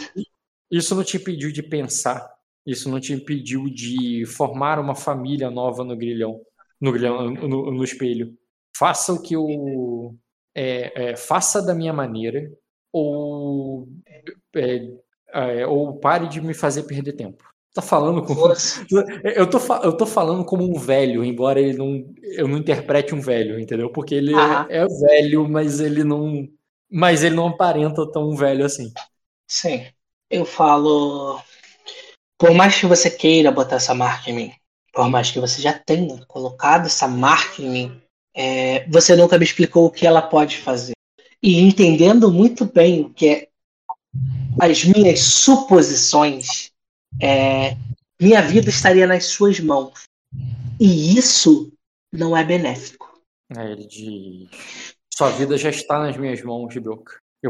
isso 0.70 0.94
não 0.94 1.04
te 1.04 1.16
impediu 1.16 1.52
de 1.52 1.62
pensar. 1.62 2.28
Isso 2.66 2.88
não 2.88 3.00
te 3.00 3.12
impediu 3.12 3.64
de 3.68 4.24
formar 4.26 4.78
uma 4.78 4.94
família 4.94 5.50
nova 5.50 5.82
no 5.84 5.96
grilhão, 5.96 6.40
no 6.80 6.92
grilhão, 6.92 7.30
no, 7.30 7.72
no 7.72 7.84
espelho. 7.84 8.36
Faça 8.76 9.12
o 9.12 9.20
que 9.20 9.34
eu 9.34 10.16
é, 10.54 11.10
é, 11.12 11.16
faça 11.16 11.60
da 11.60 11.74
minha 11.74 11.92
maneira 11.92 12.50
ou 12.92 13.88
é, 14.54 14.88
é, 15.34 15.66
ou 15.66 15.98
pare 15.98 16.28
de 16.28 16.40
me 16.40 16.54
fazer 16.54 16.84
perder 16.84 17.14
tempo. 17.14 17.51
Tá 17.74 17.80
falando 17.80 18.22
com 18.22 18.34
eu 19.34 19.48
tô, 19.48 19.58
eu 19.82 19.96
tô 19.96 20.04
falando 20.04 20.44
como 20.44 20.64
um 20.64 20.78
velho, 20.78 21.24
embora 21.24 21.58
ele 21.58 21.78
não, 21.78 22.04
eu 22.22 22.46
não 22.46 22.58
interprete 22.58 23.14
um 23.14 23.20
velho, 23.20 23.58
entendeu? 23.58 23.90
Porque 23.90 24.14
ele 24.14 24.34
Aham. 24.34 24.66
é, 24.68 24.78
é 24.78 24.86
velho, 24.86 25.48
mas 25.48 25.80
ele 25.80 26.04
não, 26.04 26.46
mas 26.90 27.22
ele 27.22 27.34
não 27.34 27.48
aparenta 27.48 28.10
tão 28.10 28.36
velho 28.36 28.64
assim. 28.64 28.92
Sim. 29.48 29.86
Eu 30.30 30.44
falo. 30.44 31.40
Por 32.38 32.52
mais 32.52 32.78
que 32.78 32.86
você 32.86 33.10
queira 33.10 33.50
botar 33.50 33.76
essa 33.76 33.94
marca 33.94 34.30
em 34.30 34.34
mim, 34.34 34.52
por 34.92 35.08
mais 35.08 35.30
que 35.30 35.38
você 35.38 35.62
já 35.62 35.72
tenha 35.72 36.24
colocado 36.26 36.86
essa 36.86 37.06
marca 37.08 37.62
em 37.62 37.70
mim, 37.70 38.02
é, 38.34 38.86
você 38.88 39.14
nunca 39.14 39.38
me 39.38 39.44
explicou 39.44 39.86
o 39.86 39.90
que 39.90 40.06
ela 40.06 40.20
pode 40.20 40.58
fazer. 40.58 40.92
E 41.42 41.60
entendendo 41.60 42.32
muito 42.32 42.64
bem 42.64 43.02
o 43.02 43.10
que 43.10 43.28
é 43.28 43.48
as 44.60 44.84
minhas 44.84 45.20
suposições, 45.20 46.71
é, 47.20 47.76
minha 48.20 48.40
vida 48.42 48.68
estaria 48.70 49.06
nas 49.06 49.26
suas 49.26 49.58
mãos. 49.60 50.04
E 50.80 51.16
isso 51.18 51.72
não 52.12 52.36
é 52.36 52.44
benéfico. 52.44 53.10
Aí 53.56 53.72
ele 53.72 53.86
diz: 53.86 54.48
Sua 55.12 55.30
vida 55.30 55.56
já 55.58 55.70
está 55.70 55.98
nas 55.98 56.16
minhas 56.16 56.42
mãos, 56.42 56.74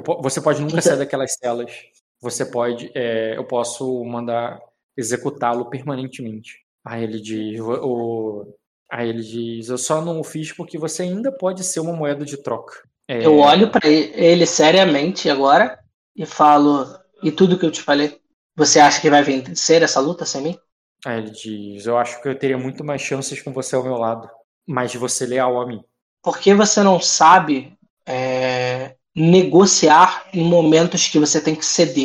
po- 0.03 0.21
Você 0.23 0.41
pode 0.41 0.61
nunca 0.61 0.75
Então- 0.75 0.83
sair 0.83 0.99
daquelas 0.99 1.35
celas. 1.35 1.73
Você 2.21 2.45
pode. 2.47 2.91
é, 2.95 3.37
eu 3.37 3.45
posso 3.45 4.05
mandar 4.05 4.61
executá-lo 4.97 5.69
permanentemente. 5.71 6.59
Aí 6.85 7.03
ele 7.05 7.21
diz: 7.21 7.59
"Vo- 7.59 7.81
o, 7.83 8.55
Aí 8.91 9.09
ele 9.09 9.23
diz: 9.23 9.69
Eu 9.69 9.79
só 9.79 10.03
não 10.03 10.21
o 10.21 10.25
fiz 10.25 10.53
porque 10.53 10.77
você 10.79 11.03
ainda 11.05 11.33
pode 11.33 11.65
ser 11.65 11.81
uma 11.81 11.93
moeda 11.95 12.25
de 12.25 12.37
troca. 12.37 12.83
É, 13.09 13.25
Eu 13.25 13.39
olho 13.39 13.71
para 13.71 13.89
ele 13.89 14.45
seriamente 14.47 15.31
agora 15.31 15.79
e 16.15 16.27
falo: 16.27 16.87
E 17.23 17.33
tudo 17.33 17.59
que 17.59 17.65
eu 17.65 17.71
te 17.71 17.81
falei? 17.83 18.21
Você 18.57 18.79
acha 18.79 19.01
que 19.01 19.11
vai 19.11 19.23
vencer 19.23 19.83
essa 19.83 20.01
luta 20.01 20.25
sem 20.25 20.43
mim? 20.43 20.59
Aí 21.05 21.19
ele 21.19 21.31
diz: 21.31 21.87
Eu 21.87 21.97
acho 21.99 22.21
que 22.21 22.29
eu 22.29 22.39
teria 22.39 22.59
muito 22.59 22.85
mais 22.85 23.01
chances 23.03 23.41
com 23.41 23.53
você 23.53 23.75
ao 23.75 23.83
meu 23.83 23.97
lado. 23.97 24.29
Mas 24.67 24.95
você 24.95 25.27
leal 25.27 25.61
a 25.61 25.67
mim. 25.67 25.83
Por 26.23 26.39
que 26.39 26.55
você 26.55 26.83
não 26.83 27.01
sabe 27.01 27.77
é, 28.07 28.95
negociar 29.15 30.29
em 30.33 30.45
momentos 30.45 31.09
que 31.09 31.19
você 31.19 31.41
tem 31.41 31.55
que 31.55 31.65
ceder? 31.65 32.05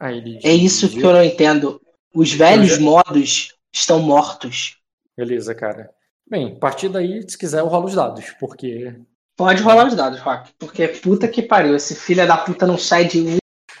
Aí 0.00 0.18
ele 0.18 0.36
diz, 0.36 0.44
É 0.44 0.52
isso 0.52 0.88
que 0.88 1.00
eu 1.00 1.12
não 1.12 1.22
entendo. 1.22 1.80
Os 2.14 2.32
velhos 2.32 2.78
modos 2.78 3.54
estão 3.72 4.00
mortos. 4.00 4.78
Beleza, 5.16 5.54
cara. 5.54 5.90
Bem, 6.28 6.54
a 6.56 6.58
partir 6.58 6.88
daí, 6.88 7.28
se 7.28 7.36
quiser, 7.36 7.60
eu 7.60 7.66
rolo 7.66 7.86
os 7.86 7.94
dados, 7.94 8.30
porque. 8.38 8.94
Pode 9.36 9.62
rolar 9.62 9.86
os 9.86 9.94
dados, 9.94 10.18
Rock. 10.20 10.50
Porque 10.58 10.88
puta 10.88 11.28
que 11.28 11.42
pariu. 11.42 11.76
Esse 11.76 11.94
filho 11.94 12.26
da 12.26 12.36
puta 12.36 12.66
não 12.66 12.76
sai 12.76 13.06
de 13.06 13.20
um. 13.20 13.36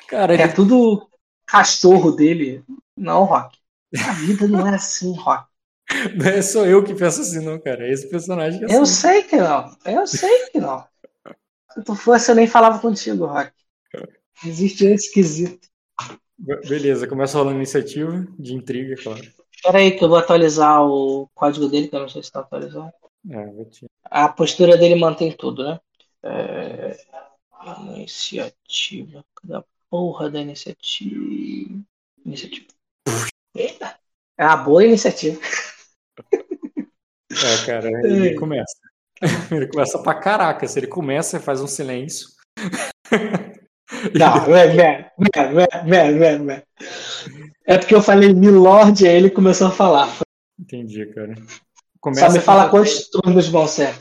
Cara, 0.06 0.34
ele 0.34 0.42
É 0.42 0.48
tudo 0.48 1.08
cachorro 1.48 2.12
dele. 2.12 2.64
Não, 2.96 3.24
Rock. 3.24 3.58
A 4.00 4.12
vida 4.12 4.46
não 4.48 4.66
é 4.66 4.74
assim, 4.76 5.14
Rock. 5.16 5.48
Não 6.16 6.26
é 6.26 6.42
só 6.42 6.66
eu 6.66 6.84
que 6.84 6.94
penso 6.94 7.20
assim, 7.20 7.44
não, 7.44 7.58
cara. 7.60 7.86
É 7.86 7.92
esse 7.92 8.08
personagem 8.08 8.58
que 8.58 8.64
é 8.64 8.68
Eu 8.68 8.84
assim. 8.84 8.86
sei 8.86 9.22
que 9.24 9.36
não. 9.36 9.76
Eu 9.84 10.06
sei 10.06 10.50
que 10.50 10.60
não. 10.60 10.86
Se 11.72 11.82
tu 11.84 11.94
fosse, 11.96 12.30
eu 12.30 12.36
nem 12.36 12.46
falava 12.48 12.80
contigo, 12.80 13.26
Rock. 13.26 13.52
Existe 14.44 14.86
um 14.86 14.94
esquisito. 14.94 15.68
Be- 16.36 16.60
Beleza, 16.68 17.06
começa 17.06 17.38
rolando 17.38 17.56
iniciativa 17.58 18.26
de 18.38 18.54
intriga, 18.54 18.96
claro. 18.96 19.22
Espera 19.54 19.78
aí 19.78 19.90
que 19.96 20.02
eu 20.04 20.08
vou 20.08 20.18
atualizar 20.18 20.82
o 20.82 21.28
código 21.34 21.68
dele, 21.68 21.88
que 21.88 21.94
eu 21.96 22.00
não 22.00 22.08
sei 22.08 22.22
se 22.22 22.32
tá 22.32 22.40
atualizado. 22.40 22.92
É, 23.30 23.46
vou 23.52 23.64
te... 23.66 23.86
A 24.10 24.28
postura 24.28 24.76
dele 24.76 24.94
mantém 24.96 25.32
tudo, 25.36 25.64
né? 25.64 25.80
É... 26.22 26.96
Iniciativa. 27.80 29.24
Cadê 29.36 29.54
a 29.56 29.64
porra 29.90 30.30
da 30.30 30.40
iniciativa? 30.40 31.84
Iniciativa. 32.24 32.66
Eita! 33.54 33.98
É 34.36 34.44
uma 34.44 34.56
boa 34.56 34.84
iniciativa. 34.84 35.40
é, 36.32 37.66
cara, 37.66 37.88
ele 38.04 38.34
começa. 38.34 38.76
Ele 39.50 39.66
começa 39.66 39.98
pra 40.00 40.14
caraca. 40.14 40.68
Se 40.68 40.78
ele 40.78 40.86
começa, 40.86 41.40
faz 41.40 41.60
um 41.60 41.66
silêncio. 41.66 42.28
Não, 44.14 44.46
é, 44.54 44.76
é, 44.76 45.12
é, 45.34 45.40
é, 45.90 46.24
é, 46.24 46.54
é. 46.54 46.62
É 47.66 47.78
porque 47.78 47.94
eu 47.94 48.00
falei 48.00 48.32
Milord 48.32 49.04
e 49.04 49.08
aí 49.08 49.16
ele 49.16 49.30
começou 49.30 49.66
a 49.66 49.72
falar. 49.72 50.08
Entendi, 50.58 51.04
cara. 51.06 51.34
Só 51.36 51.58
Começa 52.00 52.28
me 52.28 52.38
com 52.38 52.44
fala 52.44 52.70
quantos 52.70 53.08
turnos 53.10 53.48
vão 53.48 53.66
ser. 53.66 53.94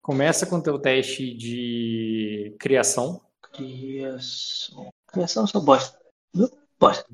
Começa 0.00 0.46
com 0.46 0.60
teu 0.60 0.78
teste 0.78 1.32
de 1.34 2.56
criação. 2.58 3.20
Criação. 3.52 4.91
Eu 5.16 5.28
sou 5.46 5.60
bosta. 5.62 5.98
Viu? 6.34 6.48
Bosta. 6.80 7.06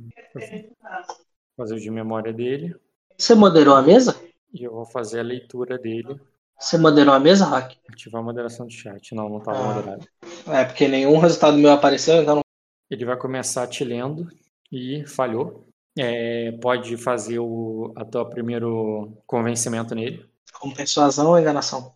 Fazer 1.57 1.75
o 1.75 1.81
de 1.81 1.91
memória 1.91 2.33
dele. 2.33 2.75
Você 3.17 3.35
moderou 3.35 3.75
a 3.75 3.83
mesa? 3.83 4.17
E 4.53 4.63
eu 4.65 4.73
vou 4.73 4.87
fazer 4.87 5.21
a 5.21 5.25
leitura 5.25 5.77
dele. 5.77 6.21
Você 6.59 6.79
moderou 6.79 7.13
a 7.15 7.21
mesa, 7.21 7.45
Rock? 7.45 7.77
Ativar 7.89 8.21
a 8.21 8.25
moderação 8.25 8.67
de 8.67 8.77
chat. 8.77 9.15
Não, 9.15 9.29
não 9.29 9.39
estava 9.39 9.59
Ah. 9.59 9.75
moderado. 9.75 10.07
É, 10.47 10.65
porque 10.65 10.89
nenhum 10.89 11.19
resultado 11.19 11.59
meu 11.59 11.73
apareceu, 11.73 12.23
então 12.23 12.37
não. 12.37 12.43
Ele 12.91 13.05
vai 13.05 13.17
começar 13.17 13.67
te 13.67 13.85
lendo 13.85 14.29
e 14.73 15.05
falhou. 15.07 15.67
É, 15.99 16.53
pode 16.53 16.97
fazer 16.97 17.39
o 17.41 17.93
a 17.97 18.05
tua 18.05 18.29
primeiro 18.29 19.13
convencimento 19.27 19.95
nele. 19.95 20.25
Com 20.61 20.73
persuasão 20.73 21.29
ou 21.31 21.39
enganação? 21.39 21.95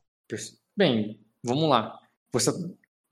Bem, 0.76 1.20
vamos 1.42 1.68
lá. 1.68 1.98
Você, 2.32 2.50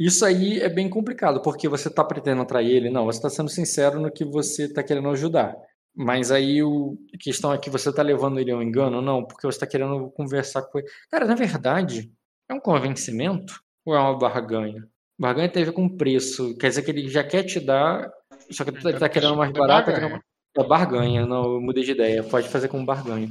isso 0.07 0.25
aí 0.25 0.61
é 0.61 0.69
bem 0.69 0.89
complicado, 0.89 1.41
porque 1.43 1.69
você 1.69 1.89
está 1.89 2.03
pretendendo 2.03 2.43
atrair 2.43 2.71
ele? 2.75 2.91
Não, 2.91 3.05
você 3.05 3.19
está 3.19 3.31
sendo 3.31 3.49
sincero 3.51 4.01
no 4.01 4.11
que 4.11 4.25
você 4.25 4.65
está 4.65 4.83
querendo 4.83 5.09
ajudar. 5.11 5.55
Mas 5.95 6.31
aí 6.31 6.63
o, 6.63 6.97
a 7.15 7.19
questão 7.19 7.53
é 7.53 7.59
que 7.59 7.69
você 7.69 7.91
está 7.91 8.03
levando 8.03 8.39
ele 8.39 8.51
ao 8.53 8.63
engano? 8.63 9.03
Não, 9.03 9.25
porque 9.25 9.43
você 9.47 9.57
está 9.57 9.67
querendo 9.67 10.09
conversar 10.13 10.63
com 10.63 10.79
ele. 10.79 10.89
Cara, 11.11 11.27
na 11.27 11.35
verdade, 11.35 12.11
é 12.49 12.55
um 12.55 12.61
convencimento 12.61 13.61
ou 13.85 13.95
é 13.95 13.99
uma 13.99 14.17
barganha? 14.17 14.89
Barganha 15.19 15.49
tem 15.49 15.63
a 15.63 15.67
ver 15.67 15.73
com 15.73 15.89
preço. 15.97 16.57
Quer 16.57 16.69
dizer 16.69 16.83
que 16.83 16.91
ele 16.91 17.09
já 17.09 17.23
quer 17.25 17.43
te 17.43 17.61
dar, 17.61 18.09
só 18.51 18.65
que 18.65 18.71
ele 18.71 18.79
está 18.89 19.09
querendo 19.09 19.37
mais 19.37 19.53
barato. 19.53 19.91
tá 19.91 19.99
querendo- 20.01 20.21
É 20.57 20.65
barganha, 20.65 21.27
não, 21.27 21.55
eu 21.55 21.61
mudei 21.61 21.85
de 21.85 21.91
ideia. 21.93 22.23
Pode 22.23 22.49
fazer 22.49 22.69
como 22.69 22.87
barganha. 22.87 23.29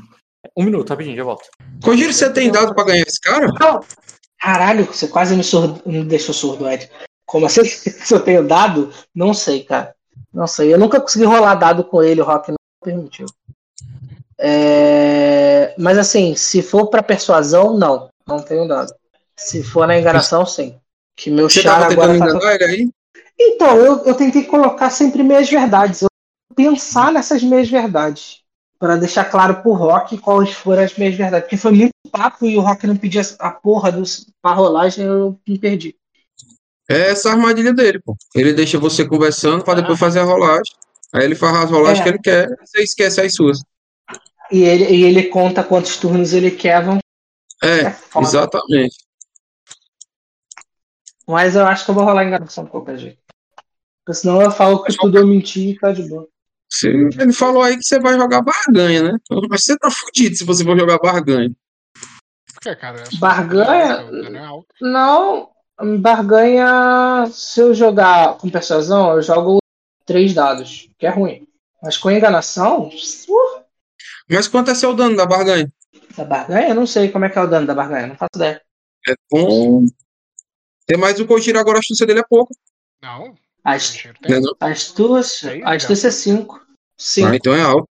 Um 0.56 0.64
minuto, 0.64 0.90
rapidinho, 0.90 1.18
já 1.18 1.24
volto. 1.24 1.48
Kojiro, 1.84 2.14
você 2.14 2.32
tem 2.32 2.52
dado 2.52 2.74
pra 2.76 2.84
ganhar 2.86 3.04
esse 3.08 3.20
cara? 3.20 3.48
Caralho, 4.40 4.85
você 4.85 5.08
quase 5.08 5.35
me, 5.35 5.43
surdo, 5.43 5.82
me 5.85 6.03
deixou 6.03 6.34
surdo, 6.34 6.69
Ed. 6.69 6.90
Como 7.26 7.45
assim? 7.45 7.64
Se 7.66 8.14
eu 8.14 8.22
tenho 8.22 8.48
dado? 8.48 8.92
Não 9.14 9.34
sei, 9.34 9.64
cara. 9.64 9.93
Não 10.34 10.48
sei. 10.48 10.74
Eu 10.74 10.80
nunca 10.80 11.00
consegui 11.01 11.26
rolar 11.26 11.56
dado 11.56 11.84
com 11.84 12.01
ele, 12.01 12.22
o 12.22 12.26
Rock 12.26 12.51
não 12.51 12.58
permitiu. 12.84 13.26
É, 14.38 15.76
Mas 15.77 15.98
assim, 15.98 16.34
se 16.35 16.61
for 16.61 16.88
pra 16.88 17.03
persuasão, 17.03 17.77
não. 17.77 18.09
Não 18.26 18.40
tenho 18.42 18.68
dado. 18.68 18.93
Se 19.35 19.64
for 19.64 19.85
na 19.88 20.00
enganação, 20.00 20.45
sim. 20.45 20.80
Que 21.16 21.30
meu 21.30 21.50
Você 21.50 21.61
tava 21.61 21.92
agora 21.92 22.14
tentando 22.14 22.32
tá... 22.32 22.38
enganar 22.38 22.56
ele 22.56 22.64
aí? 22.64 22.90
Então, 23.38 23.77
eu, 23.77 24.06
eu 24.06 24.16
tentei 24.16 24.43
colocar 24.43 24.90
sempre 24.90 25.24
meias 25.24 25.50
verdades. 25.50 26.01
Eu 26.01 26.09
pensar 26.56 27.11
nessas 27.11 27.43
meias 27.43 27.69
verdades. 27.69 28.42
Pra 28.80 28.95
deixar 28.95 29.25
claro 29.25 29.61
pro 29.61 29.74
Rock 29.74 30.17
quais 30.17 30.51
foram 30.53 30.83
as 30.83 30.95
minhas 30.95 31.14
verdades. 31.14 31.43
Porque 31.43 31.58
foi 31.58 31.72
muito 31.72 31.91
papo 32.09 32.45
e 32.45 32.58
o 32.58 32.61
Rock 32.61 32.88
não 32.88 32.95
pedia 32.95 33.22
a 33.40 33.51
porra 33.51 33.91
dos, 33.91 34.25
pra 34.41 34.53
rolagem 34.53 35.06
eu 35.06 35.38
me 35.45 35.59
perdi. 35.59 35.95
É 36.90 37.11
essa 37.11 37.30
a 37.30 37.33
armadilha 37.33 37.74
dele, 37.74 37.99
pô. 37.99 38.16
Ele 38.33 38.53
deixa 38.53 38.80
você 38.80 39.06
conversando 39.06 39.64
pra 39.64 39.75
depois 39.75 39.99
fazer 39.99 40.19
a 40.19 40.24
rolagem. 40.24 40.74
Aí 41.14 41.24
ele 41.24 41.35
faz 41.35 41.56
as 41.58 41.69
rolagens 41.69 41.99
É. 41.99 42.03
que 42.03 42.09
ele 42.09 42.19
quer, 42.19 42.48
você 42.66 42.82
esquece 42.82 43.19
as 43.19 43.35
suas. 43.35 43.61
E 44.51 44.64
ele, 44.64 44.85
e 44.85 45.03
ele 45.03 45.24
conta 45.25 45.64
quantos 45.64 45.98
turnos 45.98 46.33
ele 46.33 46.49
quer. 46.49 46.83
Vão... 46.83 46.99
É, 47.61 47.91
foda. 47.91 48.25
exatamente. 48.25 48.98
Mas 51.27 51.56
eu 51.56 51.66
acho 51.66 51.85
que 51.85 51.91
eu 51.91 51.95
vou 51.95 52.06
rolar 52.06 52.24
enganação 52.24 52.64
de 52.64 52.72
qualquer 52.72 52.98
jeito. 52.98 53.19
Porque 54.03 54.19
senão 54.22 54.41
eu 54.41 54.49
falo 54.49 54.82
que 54.83 54.95
tudo 54.95 55.17
eu 55.17 55.27
menti 55.27 55.72
e 55.72 55.77
tá 55.77 55.91
de 55.91 56.08
boa. 56.09 56.27
Você- 56.72 56.90
ele 56.90 57.34
falou 57.34 57.64
aí 57.64 57.78
que 57.78 57.84
você 57.84 58.00
vai 58.00 58.14
jogar 58.14 58.42
barganha, 58.42 59.04
né? 59.04 59.18
Mas 59.50 59.64
você 59.66 59.78
tá 59.78 59.90
fudido 59.90 60.36
se 60.36 60.44
você 60.46 60.64
for 60.64 60.78
jogar 60.78 61.00
barganha. 61.00 61.52
Por 62.54 62.62
que, 62.62 62.76
cara? 62.76 63.02
É 63.02 63.06
só- 63.06 63.18
Barganha? 63.20 64.06
o 64.06 64.12
dano 64.12 64.38
é. 64.38 64.62
Não, 64.82 65.50
barganha. 66.00 67.26
Se 67.32 67.60
eu 67.62 67.74
jogar 67.74 68.38
com 68.38 68.50
persuasão, 68.50 69.14
eu 69.16 69.22
jogo 69.22 69.60
três 70.06 70.34
dados, 70.34 70.90
que 70.98 71.06
é 71.06 71.10
ruim. 71.10 71.48
Mas 71.82 71.98
com 71.98 72.12
enganação, 72.12 72.90
uh, 72.90 73.64
Mas 74.30 74.48
quanto 74.48 74.70
é 74.72 74.76
seu 74.76 74.94
dano 74.94 75.16
da 75.16 75.26
barganha? 75.26 75.72
da 76.18 76.26
barganha, 76.26 76.70
eu 76.70 76.76
não 76.76 76.86
sei 76.86 77.10
como 77.10 77.24
é 77.26 77.30
que 77.30 77.40
é 77.40 77.42
o 77.42 77.48
dano 77.48 77.66
da 77.66 77.74
barganha, 77.74 78.08
não 78.08 78.16
faço 78.16 78.32
ideia. 78.36 78.62
É 79.08 79.14
bom. 79.32 79.86
Tem 80.86 80.98
mais 80.98 81.18
um 81.20 81.26
que 81.26 81.32
eu 81.34 81.40
tiro 81.40 81.58
agora, 81.58 81.78
a 81.78 81.80
astúcia 81.80 82.06
dele 82.06 82.20
é 82.20 82.24
pouco. 82.28 82.54
Não, 83.02 83.34
As, 83.76 84.04
não? 84.28 84.56
as 84.60 84.92
tuas, 84.92 85.32
Seis, 85.34 85.64
as 85.64 85.86
tuas 85.86 86.06
é 86.06 86.12
cinco. 86.12 86.66
Cinco. 86.98 87.30
Ah, 87.30 87.36
então 87.36 87.54
é 87.54 87.62
alto. 87.62 87.88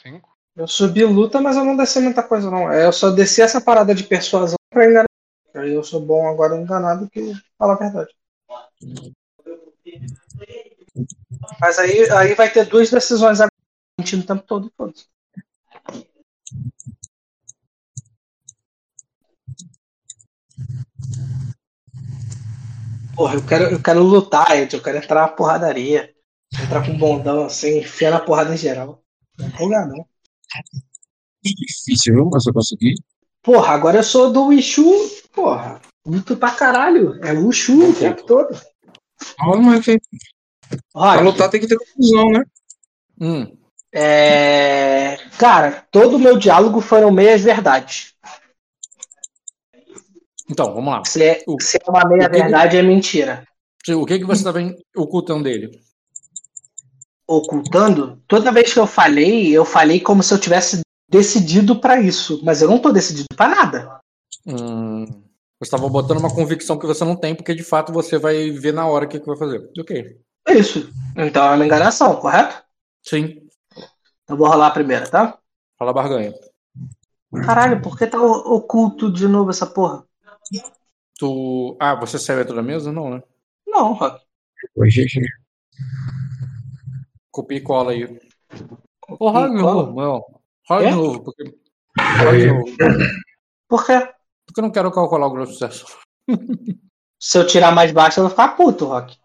cinco. 0.00 0.36
Eu 0.54 0.66
subi 0.66 1.04
luta, 1.04 1.40
mas 1.40 1.56
eu 1.56 1.64
não 1.64 1.76
desci 1.76 2.00
muita 2.00 2.22
coisa, 2.22 2.50
não. 2.50 2.72
Eu 2.72 2.92
só 2.92 3.10
desci 3.10 3.42
essa 3.42 3.60
parada 3.60 3.94
de 3.94 4.04
persuasão 4.04 4.56
pra 4.70 4.86
enganar. 4.86 5.06
Aí 5.54 5.72
eu 5.72 5.82
sou 5.82 6.00
bom 6.00 6.28
agora 6.28 6.56
enganado 6.56 7.08
que 7.10 7.32
fala 7.58 7.74
a 7.74 7.76
verdade. 7.76 8.14
Mas 11.60 11.78
aí, 11.78 12.10
aí 12.10 12.34
vai 12.34 12.50
ter 12.50 12.66
duas 12.66 12.90
decisões 12.90 13.40
agora, 13.40 13.52
mentindo 13.98 14.22
o 14.22 14.26
tempo 14.26 14.42
todo. 14.46 14.72
foda-se. 14.76 15.06
Porra, 23.16 23.34
eu 23.34 23.46
quero, 23.46 23.64
eu 23.64 23.82
quero 23.82 24.02
lutar, 24.02 24.50
Ed. 24.56 24.74
Eu 24.74 24.82
quero 24.82 24.98
entrar 24.98 25.22
na 25.22 25.28
porradaria. 25.28 26.14
Entrar 26.62 26.84
com 26.84 26.92
um 26.92 26.98
bondão 26.98 27.44
assim, 27.44 27.78
enfiar 27.78 28.10
na 28.12 28.20
porrada 28.20 28.54
em 28.54 28.56
geral. 28.56 29.02
Não 29.38 29.48
empolgar, 29.48 29.88
não. 29.88 30.06
Que 31.42 31.52
difícil, 31.54 32.14
viu? 32.14 32.30
Mas 32.32 32.46
eu 32.46 32.52
consegui. 32.52 32.94
Porra, 33.42 33.72
agora 33.74 33.98
eu 33.98 34.02
sou 34.02 34.32
do 34.32 34.46
Wishu, 34.46 34.84
porra. 35.32 35.80
Luto 36.06 36.36
pra 36.36 36.52
caralho. 36.52 37.18
É 37.24 37.32
Wushu 37.32 37.90
o 37.90 37.94
tempo 37.94 38.22
todo. 38.24 38.56
Ah, 39.40 39.56
mas 39.56 39.84
tem- 39.84 40.00
pra 40.92 41.20
lutar 41.20 41.50
tem 41.50 41.60
que 41.60 41.66
ter 41.66 41.76
confusão, 41.78 42.30
né? 42.30 42.44
Hum, 43.20 43.56
é... 43.92 45.16
Cara, 45.38 45.86
todo 45.90 46.16
o 46.16 46.18
meu 46.18 46.36
diálogo 46.38 46.80
foram 46.80 47.10
meias 47.10 47.40
verdades. 47.40 48.14
Então, 50.50 50.74
vamos 50.74 50.92
lá. 50.92 51.02
Se 51.04 51.22
é, 51.22 51.42
O- 51.46 51.60
se 51.60 51.76
é 51.76 51.90
uma 51.90 52.04
meia 52.08 52.26
o 52.26 52.30
que- 52.30 52.38
verdade, 52.40 52.76
é 52.76 52.82
mentira. 52.82 53.46
O 53.88 54.04
que, 54.04 54.18
que 54.18 54.24
você 54.24 54.40
estava 54.40 54.58
ocultando 54.96 55.44
dele? 55.44 55.70
Ocultando, 57.28 58.22
toda 58.28 58.52
vez 58.52 58.72
que 58.72 58.78
eu 58.78 58.86
falei, 58.86 59.50
eu 59.52 59.64
falei 59.64 60.00
como 60.00 60.22
se 60.22 60.32
eu 60.32 60.38
tivesse 60.38 60.80
decidido 61.08 61.80
pra 61.80 62.00
isso. 62.00 62.40
Mas 62.44 62.62
eu 62.62 62.68
não 62.68 62.78
tô 62.78 62.92
decidido 62.92 63.26
pra 63.36 63.48
nada. 63.48 63.98
Hum, 64.46 65.04
você 65.06 65.62
estava 65.62 65.88
botando 65.88 66.18
uma 66.18 66.32
convicção 66.32 66.78
que 66.78 66.86
você 66.86 67.04
não 67.04 67.16
tem, 67.16 67.34
porque 67.34 67.54
de 67.54 67.64
fato 67.64 67.92
você 67.92 68.16
vai 68.18 68.50
ver 68.50 68.72
na 68.72 68.86
hora 68.86 69.06
o 69.06 69.08
que, 69.08 69.18
que 69.18 69.26
vai 69.26 69.36
fazer. 69.36 69.68
Ok. 69.78 70.16
É 70.48 70.54
isso. 70.54 70.88
Então 71.16 71.44
é 71.44 71.54
uma 71.56 71.64
enganação, 71.66 72.14
correto? 72.16 72.62
Sim. 73.04 73.40
Eu 74.28 74.36
vou 74.36 74.46
rolar 74.48 74.68
a 74.68 74.72
primeira, 74.72 75.08
tá? 75.08 75.36
Fala 75.78 75.92
barganha. 75.92 76.32
Caralho, 77.44 77.82
por 77.82 77.98
que 77.98 78.06
tá 78.06 78.20
oculto 78.22 79.12
de 79.12 79.26
novo 79.26 79.50
essa 79.50 79.66
porra? 79.66 80.04
Tu. 81.18 81.76
Ah, 81.80 81.94
você 81.94 82.18
saiu 82.18 82.38
dentro 82.38 82.54
da 82.54 82.62
mesa? 82.62 82.92
Não, 82.92 83.10
né? 83.10 83.22
Não, 83.66 83.92
Rock. 83.92 84.24
Hoje, 84.74 85.06
Copia 87.30 87.58
e 87.58 87.60
cola 87.60 87.92
aí. 87.92 88.04
Ô, 89.08 89.30
rola 89.30 89.48
de 89.48 89.56
novo, 89.56 90.00
não. 90.00 90.24
Rola 90.68 90.88
de 90.88 90.94
novo, 90.94 91.22
porque. 91.22 91.58
Rola 91.98 92.38
de 92.38 92.46
novo. 92.46 92.64
Por 93.68 93.84
quê? 93.84 93.98
Porque 94.46 94.60
eu 94.60 94.62
não 94.62 94.70
quero 94.70 94.92
calcular 94.92 95.26
o 95.26 95.30
grau 95.30 95.44
de 95.44 95.52
sucesso. 95.52 95.86
Se 97.20 97.38
eu 97.38 97.46
tirar 97.46 97.72
mais 97.72 97.92
baixo, 97.92 98.20
eu 98.20 98.24
vou 98.24 98.30
ficar 98.30 98.56
puto, 98.56 98.86
Rock. 98.86 99.16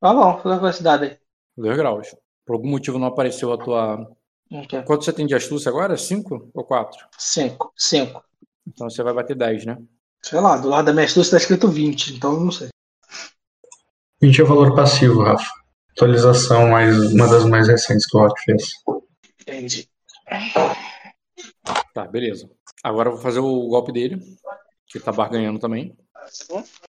Tá 0.00 0.12
bom, 0.12 0.38
qual 0.38 0.54
é 0.54 0.56
a 0.56 0.60
velocidade 0.60 1.04
aí? 1.04 1.18
Dois 1.56 1.76
graus. 1.76 2.14
Por 2.44 2.54
algum 2.54 2.68
motivo 2.68 2.98
não 2.98 3.08
apareceu 3.08 3.52
a 3.52 3.58
tua. 3.58 4.08
Ok. 4.52 4.82
Quanto 4.82 5.04
você 5.04 5.12
tem 5.12 5.26
de 5.26 5.34
astúcia 5.34 5.68
agora? 5.68 5.96
Cinco 5.96 6.48
ou 6.54 6.64
quatro? 6.64 7.06
Cinco. 7.18 7.72
Cinco. 7.76 8.22
Então 8.66 8.88
você 8.88 9.02
vai 9.02 9.12
bater 9.12 9.36
10, 9.36 9.66
né? 9.66 9.78
Sei 10.28 10.40
lá, 10.40 10.56
do 10.56 10.68
lado 10.68 10.86
da 10.86 10.92
minha 10.92 11.04
astúcia 11.04 11.30
tá 11.30 11.36
escrito 11.36 11.68
20, 11.68 12.14
então 12.16 12.32
eu 12.32 12.40
não 12.40 12.50
sei. 12.50 12.66
20 14.20 14.40
é 14.40 14.42
o 14.42 14.46
valor 14.48 14.74
passivo, 14.74 15.22
Rafa. 15.22 15.48
Atualização 15.92 16.66
mais 16.66 17.12
uma 17.12 17.28
das 17.28 17.44
mais 17.44 17.68
recentes 17.68 18.04
que 18.06 18.16
o 18.16 18.20
Rock 18.22 18.42
fez. 18.42 18.70
Entendi. 19.42 19.88
Tá, 21.94 22.08
beleza. 22.08 22.50
Agora 22.82 23.08
eu 23.08 23.12
vou 23.12 23.22
fazer 23.22 23.38
o 23.38 23.68
golpe 23.68 23.92
dele, 23.92 24.20
que 24.88 24.98
tá 24.98 25.12
barganhando 25.12 25.60
também. 25.60 25.96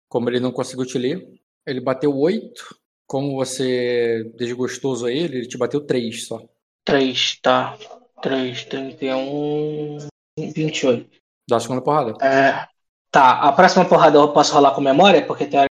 Como 0.09 0.29
ele 0.29 0.41
não 0.41 0.51
conseguiu 0.51 0.85
te 0.85 0.99
ler, 0.99 1.25
ele 1.65 1.81
bateu 1.81 2.13
8. 2.13 2.77
Como 3.07 3.37
você 3.37 4.25
é 4.27 4.37
desgostoso 4.37 5.07
a 5.07 5.13
ele, 5.13 5.39
ele 5.39 5.47
te 5.47 5.57
bateu 5.57 5.87
3 5.87 6.27
só. 6.27 6.43
3, 6.85 7.39
tá. 7.41 7.79
3, 8.23 8.65
31, 8.65 9.99
28. 10.37 11.09
Dá 11.49 11.59
a 11.59 11.61
segunda 11.61 11.81
porrada. 11.81 12.15
É. 12.25 12.70
Tá, 13.11 13.41
a 13.41 13.53
próxima 13.53 13.89
porrada 13.89 14.19
eu 14.19 14.33
posso 14.33 14.55
rolar 14.55 14.73
com 14.73 14.81
memória, 14.81 15.27
porque 15.27 15.47
tem 15.47 15.67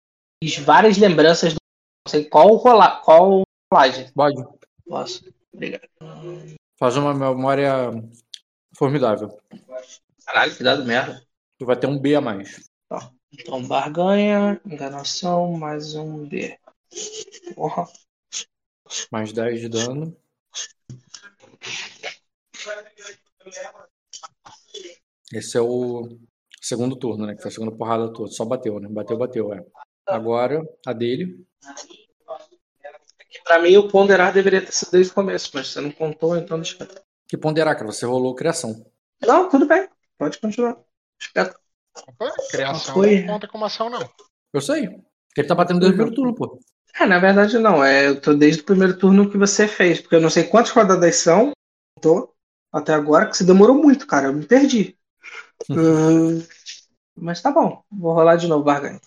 várias 0.64 0.98
lembranças 0.98 1.54
do. 1.54 1.60
Não 2.08 2.12
sei 2.12 2.26
qual 2.26 2.56
rolar. 2.56 3.02
Qual 3.02 3.44
rolagem. 3.72 4.10
Pode. 4.14 4.42
Posso. 4.88 5.34
Obrigado. 5.54 5.88
Faz 6.78 6.96
uma 6.96 7.14
memória 7.14 7.92
formidável. 8.74 9.38
Caralho, 10.26 10.56
que 10.56 10.64
dado 10.64 10.86
merda. 10.86 11.26
Tu 11.58 11.66
vai 11.66 11.76
ter 11.76 11.88
um 11.88 12.00
B 12.00 12.16
a 12.16 12.22
mais. 12.22 12.70
Então, 13.32 13.62
barganha, 13.68 14.62
enganação, 14.66 15.52
mais 15.54 15.94
um 15.94 16.26
D. 16.26 16.58
Porra. 17.54 17.86
Mais 19.12 19.34
10 19.34 19.62
de 19.62 19.70
dano. 19.70 20.18
Esse 25.34 25.58
é 25.58 25.62
o 25.62 26.18
segundo 26.66 26.96
turno, 26.96 27.28
né? 27.28 27.36
Que 27.36 27.42
foi 27.42 27.50
a 27.50 27.54
segunda 27.54 27.72
porrada 27.72 28.12
toda. 28.12 28.32
Só 28.32 28.44
bateu, 28.44 28.80
né? 28.80 28.88
Bateu, 28.90 29.18
bateu, 29.18 29.54
é. 29.54 29.64
Agora, 30.08 30.62
a 30.86 30.94
dele. 30.94 31.46
Pra 33.44 33.60
mim, 33.60 33.78
o 33.78 33.88
ponderar 33.88 34.34
deveria 34.34 34.62
ter 34.62 34.72
sido 34.72 34.92
desde 34.92 35.12
o 35.12 35.16
começo, 35.16 35.52
mas 35.54 35.68
você 35.68 35.82
não 35.82 35.92
contou, 35.92 36.36
então 36.36 36.60
deixa. 36.60 36.78
Que 37.28 37.38
ponderar, 37.38 37.76
cara. 37.76 37.92
Você 37.92 38.06
rolou 38.06 38.34
criação. 38.34 38.86
Não, 39.22 39.50
tudo 39.50 39.68
bem. 39.68 39.88
Pode 40.18 40.40
continuar. 40.40 40.78
Espera. 41.20 41.54
Opa, 42.08 42.34
criação 42.50 42.94
Foi. 42.96 43.22
não 43.22 43.34
conta 43.34 43.48
como 43.48 43.66
ação, 43.66 43.90
não. 43.90 44.10
Eu 44.54 44.62
sei. 44.62 44.88
Porque 44.88 45.42
ele 45.42 45.48
tá 45.48 45.56
batendo 45.56 45.80
desde 45.80 45.94
o 45.94 45.98
primeiro 45.98 46.16
turno, 46.16 46.36
pô. 46.36 46.60
É, 47.00 47.06
na 47.06 47.20
verdade 47.20 47.58
não. 47.60 47.84
É, 47.84 48.08
eu 48.08 48.20
tô 48.20 48.34
desde 48.34 48.62
o 48.62 48.66
primeiro 48.66 48.98
turno 48.98 49.30
que 49.30 49.38
você 49.38 49.68
fez, 49.68 50.02
porque 50.02 50.16
eu 50.16 50.22
não 50.22 50.30
sei 50.30 50.46
quantas 50.46 50.72
rodadas 50.72 51.16
são. 51.18 51.52
Tô 52.02 52.34
até 52.72 52.94
agora, 52.94 53.28
que 53.28 53.38
você 53.38 53.44
demorou 53.44 53.76
muito, 53.76 54.08
cara. 54.08 54.28
Eu 54.28 54.34
me 54.34 54.46
perdi. 54.46 54.98
Hum, 55.70 56.46
mas 57.16 57.42
tá 57.42 57.52
bom. 57.52 57.84
Vou 57.92 58.14
rolar 58.14 58.36
de 58.36 58.48
novo, 58.48 58.64
barganha. 58.64 59.00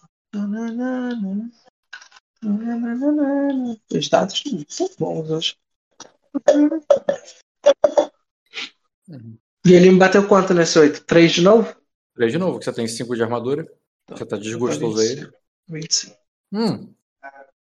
Os 3.93 4.09
dados 4.09 4.43
são 4.69 4.89
bons 4.99 5.31
hoje. 5.31 5.57
E 9.67 9.73
ele 9.73 9.91
me 9.91 9.99
bateu 9.99 10.27
quanto 10.27 10.55
nesse 10.55 10.79
8? 10.79 11.05
3 11.05 11.33
de 11.33 11.43
novo? 11.43 11.75
3 12.15 12.33
de 12.33 12.39
novo, 12.39 12.59
que 12.59 12.65
você 12.65 12.73
tem 12.73 12.87
5 12.87 13.15
de 13.15 13.23
armadura. 13.23 13.67
Você 14.09 14.25
tá 14.25 14.37
desgostoso 14.37 15.01
a 15.01 15.05
ele. 15.05 15.31
25. 15.69 16.17
Hum. 16.53 16.95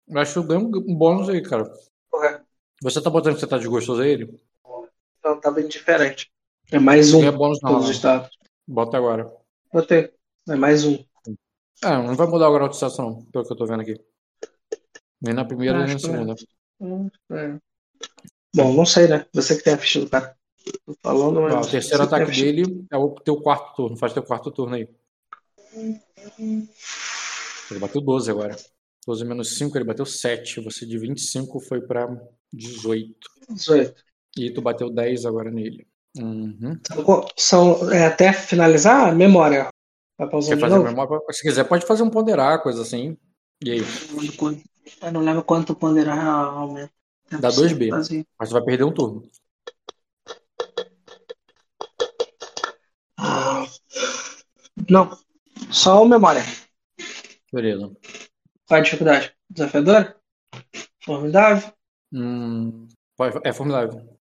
Eu 0.07 0.19
acho 0.19 0.33
que 0.33 0.39
eu 0.39 0.45
ganho 0.45 0.67
um 0.87 0.95
bônus 0.95 1.29
aí, 1.29 1.43
cara. 1.43 1.71
Correto. 2.11 2.45
Você 2.83 3.01
tá 3.01 3.09
botando 3.09 3.35
que 3.35 3.41
você 3.41 3.47
tá 3.47 3.57
desgostoso 3.57 4.03
a 4.03 4.07
ele? 4.07 4.39
Não, 5.25 5.41
tá 5.41 5.51
bem 5.51 5.67
diferente. 5.67 6.31
É 6.71 6.79
mais 6.79 7.15
um. 7.15 7.21
Ganha 7.21 7.33
bônus 7.33 7.59
não. 7.63 7.73
Todos 7.73 7.89
os 7.89 7.99
dados. 7.99 8.31
Bota 8.67 8.97
agora. 8.99 9.33
Botei. 9.73 10.13
É 10.49 10.55
mais 10.57 10.85
um. 10.85 10.95
É, 11.83 11.89
não 11.89 12.15
vai 12.15 12.27
mudar 12.27 12.49
o 12.49 12.53
grau 12.53 12.69
de 12.69 12.77
sucesso, 12.77 13.03
não, 13.03 13.25
pelo 13.27 13.45
que 13.45 13.53
eu 13.53 13.57
tô 13.57 13.67
vendo 13.67 13.81
aqui. 13.81 13.99
Nem 15.21 15.35
na 15.35 15.45
primeira, 15.45 15.79
nem 15.79 15.87
na 15.89 15.93
não. 15.95 15.99
segunda. 15.99 16.35
Hum, 16.81 17.11
é. 17.33 17.59
Bom, 18.55 18.73
não 18.73 18.87
sei, 18.87 19.09
né? 19.09 19.27
Você 19.33 19.57
que 19.57 19.65
tem 19.65 19.75
a 19.75 19.79
ficha 19.79 20.01
do 20.01 20.09
cara. 20.09 20.37
Tô 20.87 20.95
falando, 21.03 21.41
mas. 21.41 21.55
Ó, 21.55 21.61
o 21.61 21.71
terceiro 21.71 22.05
você 22.05 22.15
a 22.15 22.19
ataque 22.19 22.31
dele 22.33 22.87
é 22.91 22.97
o 22.97 23.11
teu 23.11 23.41
quarto 23.41 23.75
turno. 23.75 23.97
Faz 23.97 24.13
teu 24.13 24.23
quarto 24.23 24.51
turno 24.51 24.77
aí. 24.77 24.89
Ele 27.71 27.81
bateu 27.81 28.01
12 28.01 28.31
agora. 28.31 28.57
12 29.07 29.25
menos 29.25 29.57
5, 29.57 29.77
ele 29.77 29.85
bateu 29.85 30.07
7. 30.07 30.61
Você 30.61 30.87
de 30.87 30.99
25 30.99 31.61
foi 31.61 31.81
pra 31.81 32.07
18. 32.53 33.29
18. 33.51 33.95
E 34.37 34.51
tu 34.53 34.63
bateu 34.63 34.91
10 34.91 35.27
agora 35.27 35.51
nele. 35.51 35.87
Uhum. 36.17 36.79
São, 36.87 37.27
são- 37.37 37.93
é, 37.93 38.07
até 38.07 38.33
finalizar, 38.33 39.15
memória. 39.15 39.69
Vai 40.19 40.29
pausar 40.29 40.51
Quer 40.51 40.55
de 40.57 40.61
fazer 40.61 40.93
novo? 40.93 41.33
Se 41.33 41.43
quiser, 41.43 41.65
pode 41.65 41.87
fazer 41.87 42.03
um 42.03 42.11
ponderar, 42.11 42.63
coisa 42.63 42.83
assim. 42.83 43.17
E 43.63 43.71
aí? 43.73 43.81
Eu 45.03 45.13
não 45.13 45.21
lembro 45.21 45.43
quanto 45.43 45.75
ponderar 45.75 46.25
aumenta. 46.25 46.93
Dá 47.41 47.49
2B. 47.49 47.91
Fazer. 47.91 48.27
Mas 48.39 48.49
tu 48.49 48.53
vai 48.53 48.63
perder 48.63 48.85
um 48.85 48.93
turno. 48.93 49.29
Ah, 53.19 53.65
Não. 54.89 55.19
Só 55.71 56.05
memória. 56.05 56.43
Beleza. 57.53 57.91
Qual 58.67 58.81
a 58.81 58.83
dificuldade? 58.83 59.35
Desafiadora? 59.51 60.17
Formidável? 61.05 61.73
Hum, 62.13 62.89
é 63.43 63.53
formidável. 63.53 64.19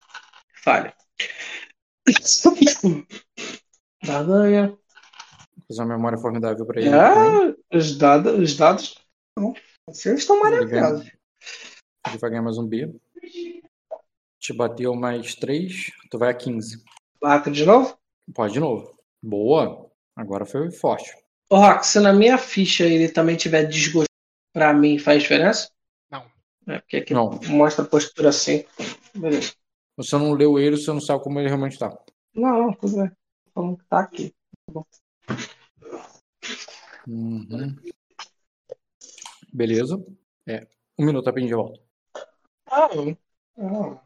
Falha. 0.62 0.94
Barganha. 4.06 4.76
Fazer 5.68 5.82
uma 5.82 5.96
memória 5.96 6.18
formidável 6.18 6.64
pra 6.64 6.80
ele. 6.80 6.90
É, 6.90 7.76
os 7.76 7.96
dados. 7.98 8.38
Os 8.38 8.56
dados. 8.56 8.98
Não. 9.36 9.54
Vocês 9.88 10.20
estão 10.20 10.40
maravilhosos. 10.40 11.06
ele 12.08 12.18
vai 12.18 12.30
ganhar 12.30 12.42
mais 12.42 12.58
um 12.58 12.66
B. 12.66 12.94
Te 14.40 14.52
bateu 14.52 14.94
mais 14.94 15.34
3, 15.34 15.90
tu 16.10 16.18
vai 16.18 16.30
a 16.30 16.34
15. 16.34 16.84
Bato 17.20 17.50
de 17.50 17.64
novo? 17.64 17.98
Pode 18.32 18.52
de 18.52 18.60
novo. 18.60 18.96
Boa. 19.22 19.90
Agora 20.14 20.46
foi 20.46 20.70
forte. 20.70 21.12
Ô, 21.50 21.56
Rock, 21.56 21.86
se 21.86 21.98
na 22.00 22.12
minha 22.12 22.38
ficha 22.38 22.84
ele 22.84 23.08
também 23.08 23.36
tiver 23.36 23.64
desgosto 23.64 24.10
pra 24.52 24.72
mim, 24.72 24.98
faz 24.98 25.22
diferença? 25.22 25.70
Não. 26.10 26.24
É, 26.68 26.78
porque 26.78 26.98
aqui 26.98 27.14
Não. 27.14 27.38
mostra 27.48 27.84
a 27.84 27.88
postura 27.88 28.28
assim. 28.28 28.64
Beleza. 29.14 29.52
Você 29.96 30.16
não 30.16 30.32
leu 30.32 30.58
ele, 30.58 30.76
você 30.76 30.92
não 30.92 31.00
sabe 31.00 31.22
como 31.22 31.38
ele 31.40 31.48
realmente 31.48 31.78
tá. 31.78 31.96
Não, 32.34 32.72
tudo 32.74 32.96
bem. 32.98 33.08
Tô 33.08 33.50
Falando 33.54 33.78
que 33.78 33.84
tá 33.86 34.00
aqui. 34.00 34.34
Uhum. 37.06 37.76
Beleza. 39.52 40.04
É. 40.46 40.66
Um 40.98 41.06
minuto 41.06 41.26
rapidinho 41.26 41.48
de 41.48 41.54
volta. 41.54 41.80
Ah, 42.66 42.88
não. 42.94 44.00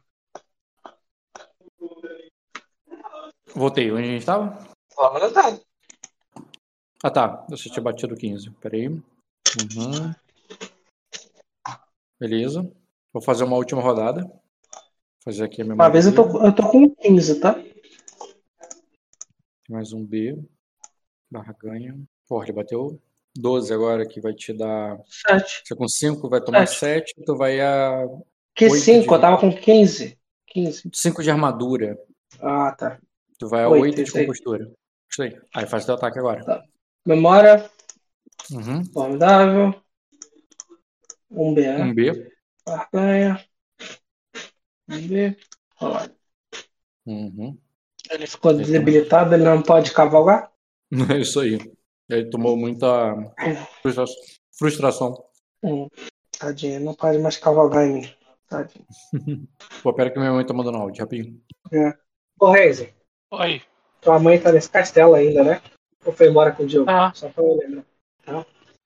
Voltei. 3.54 3.90
Onde 3.90 4.02
a 4.02 4.12
gente 4.12 4.26
tava? 4.26 4.58
Fala 4.94 5.30
nada. 5.30 5.60
Ah, 7.02 7.10
tá. 7.10 7.46
Você 7.48 7.70
tinha 7.70 7.82
batido 7.82 8.14
15. 8.14 8.50
Peraí. 8.60 8.88
Uhum. 8.88 10.14
Beleza. 12.18 12.70
Vou 13.12 13.22
fazer 13.22 13.44
uma 13.44 13.56
última 13.56 13.80
rodada. 13.80 14.22
Vou 14.22 14.40
fazer 15.24 15.44
aqui 15.44 15.62
a 15.62 15.64
memória. 15.64 15.84
Uma 15.84 15.90
vez 15.90 16.06
eu 16.06 16.14
tô, 16.14 16.46
eu 16.46 16.54
tô 16.54 16.70
com 16.70 16.94
15, 16.96 17.40
tá? 17.40 17.56
Mais 19.68 19.92
um 19.92 20.04
B. 20.04 20.36
Barra 21.30 21.54
ganha. 21.58 21.98
Porra, 22.30 22.44
ele 22.44 22.52
bateu 22.52 22.96
12 23.36 23.74
agora, 23.74 24.06
que 24.06 24.20
vai 24.20 24.32
te 24.32 24.52
dar. 24.52 24.96
7. 25.08 25.62
Você 25.64 25.74
com 25.74 25.88
5 25.88 26.28
vai 26.28 26.40
tomar 26.40 26.64
Sete. 26.68 27.10
7, 27.10 27.24
tu 27.26 27.36
vai 27.36 27.60
a 27.60 28.06
Que 28.54 28.66
Oito 28.66 28.76
5? 28.84 29.08
de- 29.08 29.12
Eu 29.14 29.20
tava 29.20 29.36
com 29.36 29.52
15. 29.52 30.16
15. 30.46 30.88
5 30.94 31.24
de 31.24 31.30
armadura. 31.32 31.98
Ah, 32.40 32.70
tá. 32.70 33.00
Tu 33.36 33.48
vai 33.48 33.64
a 33.64 33.68
Oito, 33.68 33.82
8 33.82 34.04
de 34.04 34.12
compostura. 34.12 34.70
Isso 35.10 35.22
aí. 35.24 35.36
Aí 35.52 35.66
faz 35.66 35.84
teu 35.84 35.96
ataque 35.96 36.20
agora. 36.20 36.62
Memória, 37.04 37.68
Uhum. 38.52 38.84
formidável. 38.92 39.74
Um 41.32 41.52
B, 41.52 41.62
né? 41.62 41.82
Um 41.84 41.92
B. 41.94 42.32
Barganha. 42.64 43.44
Um 44.88 45.08
B. 45.08 45.36
Olha. 45.80 46.14
Uhum. 47.06 47.58
Ele 48.08 48.26
ficou 48.28 48.54
debilitado, 48.54 49.34
ele 49.34 49.42
não 49.42 49.62
pode 49.62 49.92
cavalgar? 49.92 50.52
É 51.16 51.18
isso 51.18 51.40
aí. 51.40 51.58
Ele 52.10 52.30
tomou 52.30 52.56
muita 52.56 53.14
frustra- 53.82 54.04
frustração. 54.58 55.24
Hum. 55.62 55.88
Tadinho, 56.38 56.80
não 56.80 56.94
pode 56.94 57.18
mais 57.18 57.36
cavalgar 57.36 57.86
em 57.86 57.92
mim. 57.94 58.14
Tadinho. 58.48 58.86
Pô, 59.82 59.92
pera 59.92 60.10
que 60.10 60.18
minha 60.18 60.32
mãe 60.32 60.44
tá 60.44 60.52
mandando 60.52 60.78
áudio, 60.78 61.02
rapidinho. 61.02 61.40
Ô, 62.40 62.50
Reise, 62.50 62.92
Oi. 63.30 63.62
tua 64.00 64.18
mãe 64.18 64.40
tá 64.40 64.50
nesse 64.50 64.70
castelo 64.70 65.14
ainda, 65.14 65.44
né? 65.44 65.62
Ou 66.04 66.12
foi 66.12 66.28
embora 66.28 66.52
com 66.52 66.62
o 66.62 66.66
Diogo? 66.66 66.90
Ah. 66.90 67.12
Só 67.14 67.28
pra 67.28 67.44
eu 67.44 67.58
lembrar. 67.58 67.84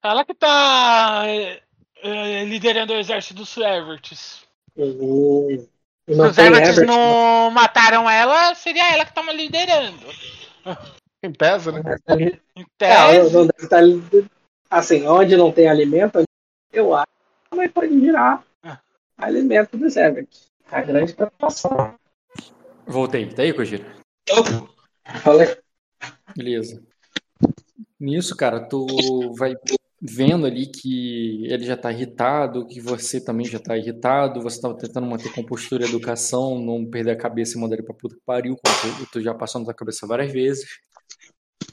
Ela 0.02 0.24
que 0.24 0.34
tá 0.34 1.22
é, 1.26 1.62
é, 2.02 2.44
liderando 2.44 2.92
o 2.92 2.96
exército 2.96 3.34
dos 3.34 3.56
Everts. 3.56 4.44
Uhum. 4.76 5.66
Se 6.06 6.12
os 6.12 6.38
Everts 6.38 6.76
Herbert, 6.76 6.86
não 6.86 7.50
mataram 7.50 8.10
ela, 8.10 8.54
seria 8.54 8.92
ela 8.92 9.06
que 9.06 9.14
tava 9.14 9.32
liderando. 9.32 10.04
Em 11.24 11.32
pesa, 11.32 11.72
né? 11.72 11.80
Ali- 12.06 12.40
Em 12.54 12.62
É, 12.62 12.64
tese, 12.76 13.32
não 13.32 13.46
deve 13.46 13.62
estar 13.64 13.78
ali- 13.78 14.02
assim, 14.70 15.06
onde 15.06 15.36
não 15.36 15.50
tem 15.50 15.68
alimento, 15.68 16.22
eu 16.72 16.94
acho 16.94 17.06
que 17.06 17.50
também 17.50 17.68
pode 17.70 17.98
virar 17.98 18.44
Ah. 18.62 18.78
alimento 19.16 19.76
dos 19.76 19.96
Everett. 19.96 20.46
A 20.70 20.82
grande 20.82 21.14
preocupação. 21.14 21.94
Voltei. 22.86 23.26
Tá 23.30 23.42
aí, 23.42 23.52
Kojiro? 23.54 23.84
Falei, 25.22 25.56
Beleza. 26.36 26.82
Nisso, 27.98 28.36
cara, 28.36 28.60
tu 28.60 28.86
vai 29.34 29.54
vendo 30.02 30.44
ali 30.46 30.66
que 30.66 31.46
ele 31.46 31.64
já 31.64 31.76
tá 31.76 31.90
irritado, 31.90 32.66
que 32.66 32.80
você 32.80 33.18
também 33.24 33.46
já 33.46 33.58
tá 33.58 33.78
irritado, 33.78 34.42
você 34.42 34.60
tava 34.60 34.76
tentando 34.76 35.06
manter 35.06 35.32
compostura 35.32 35.84
e 35.84 35.88
educação, 35.88 36.58
não 36.58 36.84
perder 36.84 37.12
a 37.12 37.16
cabeça 37.16 37.56
e 37.56 37.60
mandar 37.60 37.76
ele 37.76 37.82
pra 37.84 37.94
puta 37.94 38.14
que 38.14 38.20
pariu, 38.26 38.56
como 38.62 38.96
tu, 38.98 39.12
tu 39.12 39.20
já 39.22 39.32
passou 39.32 39.60
na 39.60 39.64
tua 39.66 39.74
cabeça 39.74 40.06
várias 40.06 40.30
vezes. 40.32 40.80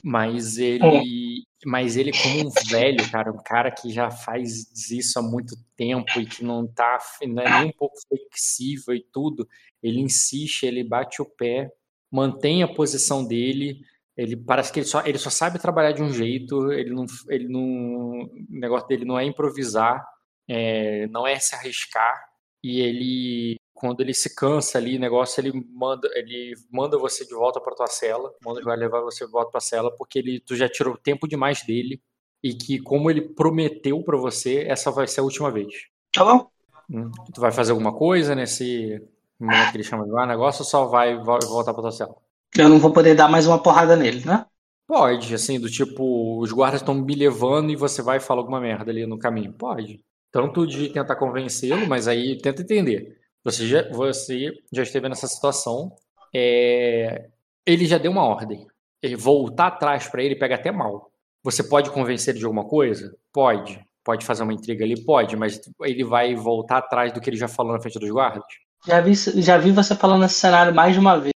Mas 0.02 0.58
ele, 0.58 1.44
mas 1.64 1.96
ele 1.96 2.10
como 2.10 2.48
um 2.48 2.50
velho, 2.68 3.10
cara, 3.10 3.30
um 3.30 3.42
cara 3.42 3.70
que 3.70 3.90
já 3.90 4.10
faz 4.10 4.90
isso 4.90 5.18
há 5.18 5.22
muito 5.22 5.54
tempo 5.76 6.18
e 6.18 6.26
que 6.26 6.44
não 6.44 6.66
tá, 6.66 6.98
não 7.26 7.42
é 7.42 7.60
nem 7.60 7.68
um 7.68 7.72
pouco 7.72 7.94
flexível 8.08 8.94
e 8.94 9.00
tudo, 9.12 9.48
ele 9.82 10.00
insiste, 10.00 10.64
ele 10.64 10.82
bate 10.82 11.22
o 11.22 11.24
pé, 11.24 11.70
mantém 12.10 12.62
a 12.62 12.68
posição 12.68 13.24
dele, 13.24 13.80
ele 14.16 14.36
parece 14.36 14.72
que 14.72 14.80
ele 14.80 14.86
só, 14.86 15.04
ele 15.06 15.18
só 15.18 15.30
sabe 15.30 15.58
trabalhar 15.58 15.92
de 15.92 16.02
um 16.02 16.12
jeito, 16.12 16.72
ele 16.72 16.90
não, 16.90 17.06
ele 17.28 17.48
não, 17.48 17.62
o 17.62 18.46
negócio 18.50 18.88
dele 18.88 19.04
não 19.04 19.18
é 19.18 19.24
improvisar, 19.24 20.04
é, 20.48 21.06
não 21.08 21.26
é 21.26 21.38
se 21.38 21.54
arriscar, 21.54 22.22
e 22.62 22.80
ele, 22.80 23.60
quando 23.82 24.00
ele 24.02 24.14
se 24.14 24.34
cansa 24.36 24.78
ali, 24.78 24.98
negócio, 24.98 25.40
ele 25.42 25.52
manda, 25.70 26.08
ele 26.14 26.54
manda 26.72 26.98
você 26.98 27.26
de 27.26 27.34
volta 27.34 27.60
para 27.60 27.74
tua 27.76 27.88
cela, 27.88 28.32
manda 28.44 28.62
vai 28.62 28.76
levar 28.78 29.02
você 29.02 29.26
de 29.26 29.32
volta 29.32 29.50
para 29.50 29.58
a 29.58 29.60
cela, 29.60 29.94
porque 29.96 30.18
ele, 30.20 30.40
tu 30.40 30.56
já 30.56 30.68
tirou 30.68 30.96
tempo 30.96 31.28
demais 31.28 31.62
dele, 31.66 32.02
e 32.42 32.54
que 32.54 32.80
como 32.80 33.10
ele 33.10 33.22
prometeu 33.34 34.02
para 34.04 34.16
você, 34.18 34.64
essa 34.68 34.90
vai 34.92 35.06
ser 35.08 35.20
a 35.20 35.24
última 35.24 35.50
vez. 35.50 35.74
tá 36.12 36.24
bom? 36.24 36.50
Hum, 36.90 37.10
Tu 37.34 37.40
vai 37.40 37.50
fazer 37.52 37.72
alguma 37.72 37.92
coisa 37.96 38.34
nesse 38.34 39.00
momento 39.40 39.70
que 39.70 39.76
ele 39.78 39.84
chama 39.84 40.04
de 40.04 40.10
lá, 40.10 40.26
negócio, 40.26 40.62
ou 40.62 40.66
só 40.68 40.86
vai 40.86 41.16
vo- 41.16 41.38
voltar 41.48 41.72
para 41.74 41.82
tua 41.82 41.92
cela? 41.92 42.14
Eu 42.56 42.68
não 42.70 42.78
vou 42.78 42.92
poder 42.94 43.14
dar 43.14 43.28
mais 43.28 43.46
uma 43.46 43.62
porrada 43.62 43.94
nele, 43.96 44.24
né? 44.24 44.46
Pode, 44.86 45.34
assim, 45.34 45.58
do 45.58 45.70
tipo, 45.70 46.40
os 46.40 46.52
guardas 46.52 46.80
estão 46.82 46.94
me 46.94 47.14
levando 47.14 47.70
e 47.70 47.76
você 47.76 48.02
vai 48.02 48.18
e 48.18 48.20
fala 48.20 48.40
alguma 48.40 48.60
merda 48.60 48.90
ali 48.90 49.06
no 49.06 49.18
caminho. 49.18 49.52
Pode. 49.54 50.04
Tanto 50.30 50.66
de 50.66 50.88
tentar 50.92 51.16
convencê-lo, 51.16 51.86
mas 51.86 52.06
aí 52.08 52.38
tenta 52.38 52.62
entender. 52.62 53.18
Você 53.44 53.66
já, 53.66 53.88
você 53.90 54.50
já 54.72 54.82
esteve 54.82 55.08
nessa 55.08 55.26
situação. 55.26 55.92
é, 56.34 57.26
Ele 57.66 57.86
já 57.86 57.98
deu 57.98 58.10
uma 58.12 58.24
ordem. 58.24 58.66
Ele 59.02 59.16
voltar 59.16 59.66
atrás 59.68 60.06
pra 60.08 60.22
ele 60.22 60.36
pega 60.36 60.54
até 60.54 60.70
mal. 60.70 61.10
Você 61.44 61.62
pode 61.64 61.90
convencer 61.90 62.32
ele 62.32 62.38
de 62.38 62.44
alguma 62.44 62.64
coisa? 62.64 63.14
Pode. 63.32 63.80
Pode 64.04 64.24
fazer 64.24 64.42
uma 64.44 64.52
intriga 64.52 64.84
ali? 64.84 65.00
Pode, 65.04 65.36
mas 65.36 65.60
ele 65.82 66.04
vai 66.04 66.34
voltar 66.34 66.78
atrás 66.78 67.12
do 67.12 67.20
que 67.20 67.30
ele 67.30 67.36
já 67.36 67.48
falou 67.48 67.72
na 67.72 67.80
frente 67.80 67.98
dos 67.98 68.10
guardas? 68.10 68.42
Já 68.86 69.00
vi, 69.00 69.14
já 69.14 69.58
vi 69.58 69.70
você 69.70 69.94
falando 69.94 70.22
nesse 70.22 70.34
cenário 70.34 70.74
mais 70.74 70.94
de 70.94 71.00
uma 71.00 71.18
vez. 71.18 71.32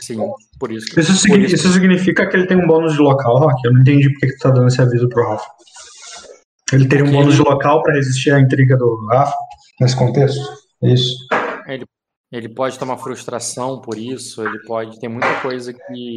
Sim, 0.00 0.18
por 0.58 0.70
isso 0.70 0.86
que. 0.86 1.00
Isso, 1.00 1.12
por 1.12 1.18
signi- 1.18 1.44
isso- 1.46 1.54
isso 1.56 1.72
significa 1.72 2.28
que 2.28 2.36
ele 2.36 2.46
tem 2.46 2.56
um 2.56 2.66
bônus 2.66 2.92
de 2.94 2.98
local, 3.00 3.38
Rock. 3.38 3.60
Eu 3.64 3.72
não 3.72 3.80
entendi 3.80 4.08
porque 4.10 4.28
que 4.28 4.36
tu 4.36 4.42
tá 4.42 4.50
dando 4.50 4.68
esse 4.68 4.80
aviso 4.80 5.08
pro 5.08 5.28
Rafa. 5.28 5.48
Ele 6.72 6.88
teria 6.88 7.04
um 7.04 7.10
bônus 7.10 7.34
ele- 7.34 7.42
de 7.42 7.48
local 7.48 7.82
pra 7.82 7.94
resistir 7.94 8.30
à 8.32 8.40
intriga 8.40 8.76
do 8.76 9.04
Rafa 9.06 9.34
nesse 9.80 9.96
contexto? 9.96 10.40
Isso. 10.82 11.16
Ele 12.32 12.48
pode 12.48 12.78
tomar 12.78 12.98
frustração 12.98 13.80
por 13.80 13.96
isso, 13.96 14.42
ele 14.46 14.58
pode. 14.66 14.98
Tem 14.98 15.08
muita 15.08 15.40
coisa 15.40 15.72
que. 15.72 16.16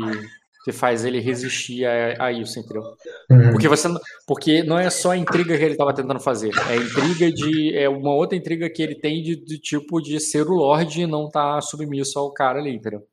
que 0.65 0.71
faz 0.71 1.05
ele 1.05 1.19
resistir 1.19 1.85
a, 1.85 2.25
a 2.25 2.31
isso, 2.31 2.59
entendeu? 2.59 2.83
Uhum. 3.31 3.51
Porque 3.51 3.67
você 3.67 3.87
não- 3.87 3.99
porque 4.27 4.63
não 4.63 4.77
é 4.77 4.89
só 4.89 5.11
a 5.11 5.17
intriga 5.17 5.57
que 5.57 5.63
ele 5.63 5.71
estava 5.73 5.93
tentando 5.93 6.19
fazer, 6.19 6.51
é 6.69 6.73
a 6.73 6.75
intriga 6.75 7.31
de 7.31 7.77
é 7.77 7.87
uma 7.87 8.13
outra 8.13 8.35
intriga 8.37 8.69
que 8.69 8.81
ele 8.81 8.95
tem 8.95 9.21
de, 9.23 9.35
de 9.37 9.57
tipo 9.59 10.01
de 10.01 10.19
ser 10.19 10.47
o 10.47 10.53
Lorde 10.55 11.01
e 11.01 11.07
não 11.07 11.27
estar 11.27 11.61
submisso 11.61 12.19
ao 12.19 12.33
cara 12.33 12.59
ali, 12.59 12.75
entendeu? 12.75 13.07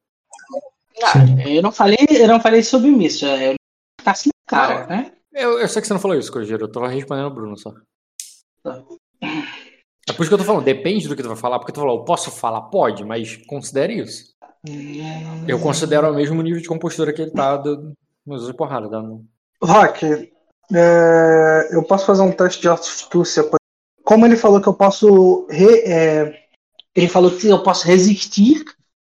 Ah, 1.05 1.49
eu 1.49 1.63
não 1.63 1.71
falei, 1.71 1.99
eu 2.11 2.27
não 2.27 2.41
falei 2.41 2.63
submisso, 2.63 3.27
eu 3.27 3.55
tá 4.03 4.13
assim 4.13 4.31
cara, 4.47 4.81
Não. 4.81 4.89
né? 4.89 5.13
Eu, 5.33 5.61
eu 5.61 5.69
sei 5.69 5.83
que 5.83 5.87
você 5.87 5.93
não 5.95 6.01
falou 6.01 6.17
isso, 6.17 6.33
Cordeiro, 6.33 6.65
eu 6.65 6.73
tava 6.73 6.89
respondendo 6.89 7.27
o 7.27 7.35
Bruno 7.35 7.57
só. 7.59 7.73
Tá. 8.63 8.83
É 10.09 10.13
por 10.13 10.23
isso 10.23 10.31
que 10.31 10.35
eu 10.35 10.39
tô 10.39 10.45
falando, 10.45 10.65
depende 10.65 11.09
do 11.09 11.17
que 11.17 11.23
tu 11.23 11.29
vai 11.29 11.37
falar, 11.37 11.59
porque 11.59 11.73
tu 11.73 11.81
falou, 11.81 11.99
eu 11.99 12.05
posso 12.05 12.31
falar? 12.31 12.63
Pode, 12.63 13.05
mas 13.05 13.37
considere 13.47 13.95
isso. 14.01 14.35
Eu 15.49 15.59
considero 15.61 16.11
o 16.11 16.15
mesmo 16.15 16.41
nível 16.43 16.61
de 16.61 16.69
compostura 16.69 17.13
que 17.13 17.23
ele 17.23 17.31
tá 17.33 17.57
do, 17.57 17.93
nos 18.25 18.47
de 18.47 18.55
porrada, 18.55 18.89
tá? 18.89 19.03
Rock, 19.63 20.31
é, 20.75 21.69
eu 21.73 21.83
posso 21.85 22.07
fazer 22.07 22.23
um 22.23 22.33
teste 22.33 22.61
de 22.63 22.69
astúcia. 22.69 23.45
Como 24.05 24.25
ele 24.27 24.37
falou 24.37 24.61
que 24.61 24.69
eu 24.69 24.75
posso. 24.75 25.47
re- 25.51 25.81
é, 25.85 26.43
Ele 26.95 27.09
falou 27.09 27.31
que 27.37 27.49
eu 27.49 27.63
posso 27.63 27.87
resistir 27.87 28.65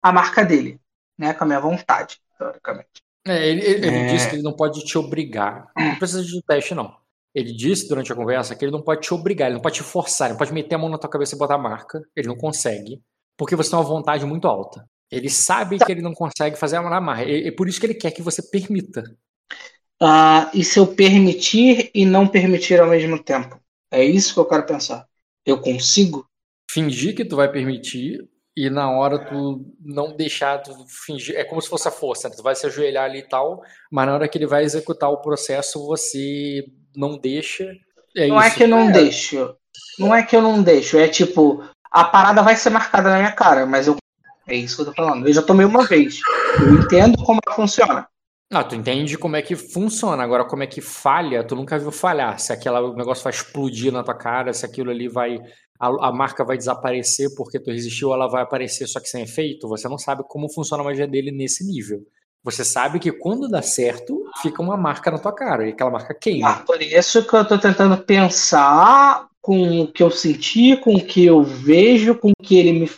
à 0.03 0.11
marca 0.11 0.43
dele, 0.43 0.79
né? 1.17 1.33
Com 1.33 1.43
a 1.45 1.47
minha 1.47 1.59
vontade, 1.59 2.17
teoricamente. 2.37 2.89
É, 3.27 3.47
ele, 3.49 3.61
ele- 3.61 3.87
ele 3.87 3.95
É. 3.97 4.05
disse 4.13 4.29
que 4.29 4.35
ele 4.35 4.43
não 4.43 4.53
pode 4.53 4.83
te 4.83 4.97
obrigar. 4.97 5.67
Não 5.77 5.95
precisa 5.95 6.23
de 6.23 6.41
teste, 6.43 6.73
não. 6.75 6.95
Ele 7.33 7.53
disse 7.53 7.87
durante 7.87 8.11
a 8.11 8.15
conversa 8.15 8.55
que 8.55 8.65
ele 8.65 8.71
não 8.71 8.81
pode 8.81 9.01
te 9.01 9.13
obrigar, 9.13 9.47
ele 9.47 9.55
não 9.55 9.61
pode 9.61 9.75
te 9.75 9.83
forçar, 9.83 10.27
ele 10.27 10.33
não 10.33 10.37
pode 10.39 10.53
meter 10.53 10.75
a 10.75 10.77
mão 10.77 10.89
na 10.89 10.97
tua 10.97 11.09
cabeça 11.09 11.35
e 11.35 11.37
botar 11.37 11.55
a 11.55 11.57
marca. 11.57 12.01
Ele 12.15 12.27
não 12.27 12.35
consegue, 12.35 13.01
porque 13.37 13.55
você 13.55 13.69
tem 13.69 13.79
uma 13.79 13.85
vontade 13.85 14.25
muito 14.25 14.47
alta. 14.47 14.85
Ele 15.09 15.29
sabe 15.29 15.77
que 15.77 15.91
ele 15.91 16.01
não 16.01 16.13
consegue 16.13 16.55
fazer 16.57 16.77
a 16.77 17.01
marca. 17.01 17.29
É 17.29 17.47
é 17.47 17.51
por 17.51 17.67
isso 17.67 17.79
que 17.79 17.85
ele 17.85 17.93
quer 17.95 18.11
que 18.11 18.21
você 18.21 18.41
permita. 18.41 19.03
Ah, 20.01 20.49
e 20.53 20.63
se 20.63 20.79
eu 20.79 20.87
permitir 20.87 21.91
e 21.93 22.05
não 22.05 22.27
permitir 22.27 22.79
ao 22.79 22.89
mesmo 22.89 23.21
tempo? 23.21 23.59
É 23.91 24.03
isso 24.03 24.33
que 24.33 24.39
eu 24.39 24.45
quero 24.45 24.65
pensar. 24.65 25.05
Eu 25.45 25.61
consigo? 25.61 26.25
Fingir 26.69 27.15
que 27.15 27.25
tu 27.25 27.35
vai 27.35 27.51
permitir 27.51 28.27
e 28.55 28.69
na 28.69 28.89
hora 28.91 29.19
tu 29.19 29.65
não 29.79 30.15
deixar, 30.15 30.59
tu 30.59 30.73
fingir. 31.05 31.35
É 31.35 31.43
como 31.43 31.61
se 31.61 31.69
fosse 31.69 31.87
a 31.87 31.91
força, 31.91 32.29
né? 32.29 32.35
Tu 32.35 32.41
vai 32.41 32.55
se 32.55 32.65
ajoelhar 32.65 33.05
ali 33.05 33.19
e 33.19 33.27
tal, 33.27 33.61
mas 33.91 34.07
na 34.07 34.15
hora 34.15 34.27
que 34.27 34.37
ele 34.37 34.47
vai 34.47 34.63
executar 34.63 35.09
o 35.09 35.21
processo, 35.21 35.85
você 35.85 36.65
não 36.95 37.17
deixa. 37.17 37.71
É 38.15 38.27
não 38.27 38.41
é 38.41 38.47
isso. 38.47 38.57
que 38.57 38.63
eu 38.63 38.67
não 38.67 38.89
É. 38.89 38.91
deixo. 38.91 39.55
Não 39.99 40.15
é 40.15 40.23
que 40.23 40.35
eu 40.35 40.41
não 40.41 40.61
deixo. 40.61 40.97
É 40.97 41.07
tipo, 41.07 41.63
a 41.91 42.03
parada 42.03 42.41
vai 42.41 42.55
ser 42.55 42.69
marcada 42.69 43.09
na 43.09 43.17
minha 43.17 43.31
cara, 43.31 43.65
mas 43.65 43.87
eu. 43.87 43.95
É 44.47 44.55
isso 44.55 44.75
que 44.77 44.81
eu 44.81 44.85
tô 44.87 44.93
falando. 44.93 45.27
Eu 45.27 45.33
já 45.33 45.41
tomei 45.41 45.65
uma 45.65 45.85
vez. 45.85 46.19
Eu 46.59 46.73
entendo 46.75 47.23
como 47.23 47.39
ela 47.45 47.55
funciona. 47.55 48.07
Não, 48.51 48.67
tu 48.67 48.75
entende 48.75 49.17
como 49.17 49.37
é 49.37 49.41
que 49.41 49.55
funciona. 49.55 50.21
Agora, 50.23 50.43
como 50.43 50.61
é 50.61 50.67
que 50.67 50.81
falha, 50.81 51.41
tu 51.41 51.55
nunca 51.55 51.79
viu 51.79 51.91
falhar. 51.91 52.37
Se 52.37 52.51
aquela, 52.51 52.81
o 52.81 52.93
negócio 52.95 53.23
vai 53.23 53.31
explodir 53.31 53.93
na 53.93 54.03
tua 54.03 54.13
cara, 54.15 54.51
se 54.51 54.65
aquilo 54.65 54.91
ali 54.91 55.07
vai. 55.07 55.39
A, 55.79 56.09
a 56.09 56.11
marca 56.11 56.43
vai 56.43 56.57
desaparecer 56.57 57.29
porque 57.35 57.59
tu 57.59 57.71
resistiu, 57.71 58.13
ela 58.13 58.27
vai 58.27 58.43
aparecer 58.43 58.87
só 58.87 58.99
que 58.99 59.07
sem 59.07 59.23
efeito. 59.23 59.69
Você 59.69 59.87
não 59.87 59.97
sabe 59.97 60.23
como 60.27 60.51
funciona 60.51 60.83
a 60.83 60.85
magia 60.85 61.07
dele 61.07 61.31
nesse 61.31 61.65
nível. 61.65 62.01
Você 62.43 62.65
sabe 62.65 62.99
que 62.99 63.11
quando 63.11 63.47
dá 63.47 63.61
certo, 63.61 64.25
fica 64.41 64.61
uma 64.61 64.75
marca 64.75 65.11
na 65.11 65.19
tua 65.19 65.33
cara. 65.33 65.67
E 65.67 65.71
aquela 65.71 65.91
marca 65.91 66.13
queima. 66.13 66.49
Ah, 66.49 66.59
por 66.59 66.81
isso 66.81 67.25
que 67.27 67.35
eu 67.35 67.47
tô 67.47 67.57
tentando 67.57 67.97
pensar 67.97 69.27
com 69.39 69.81
o 69.81 69.91
que 69.91 70.01
eu 70.01 70.09
senti, 70.09 70.75
com 70.77 70.95
o 70.95 71.05
que 71.05 71.25
eu 71.25 71.43
vejo, 71.43 72.15
com 72.15 72.29
o 72.29 72.43
que 72.43 72.57
ele 72.57 72.73
me 72.73 72.89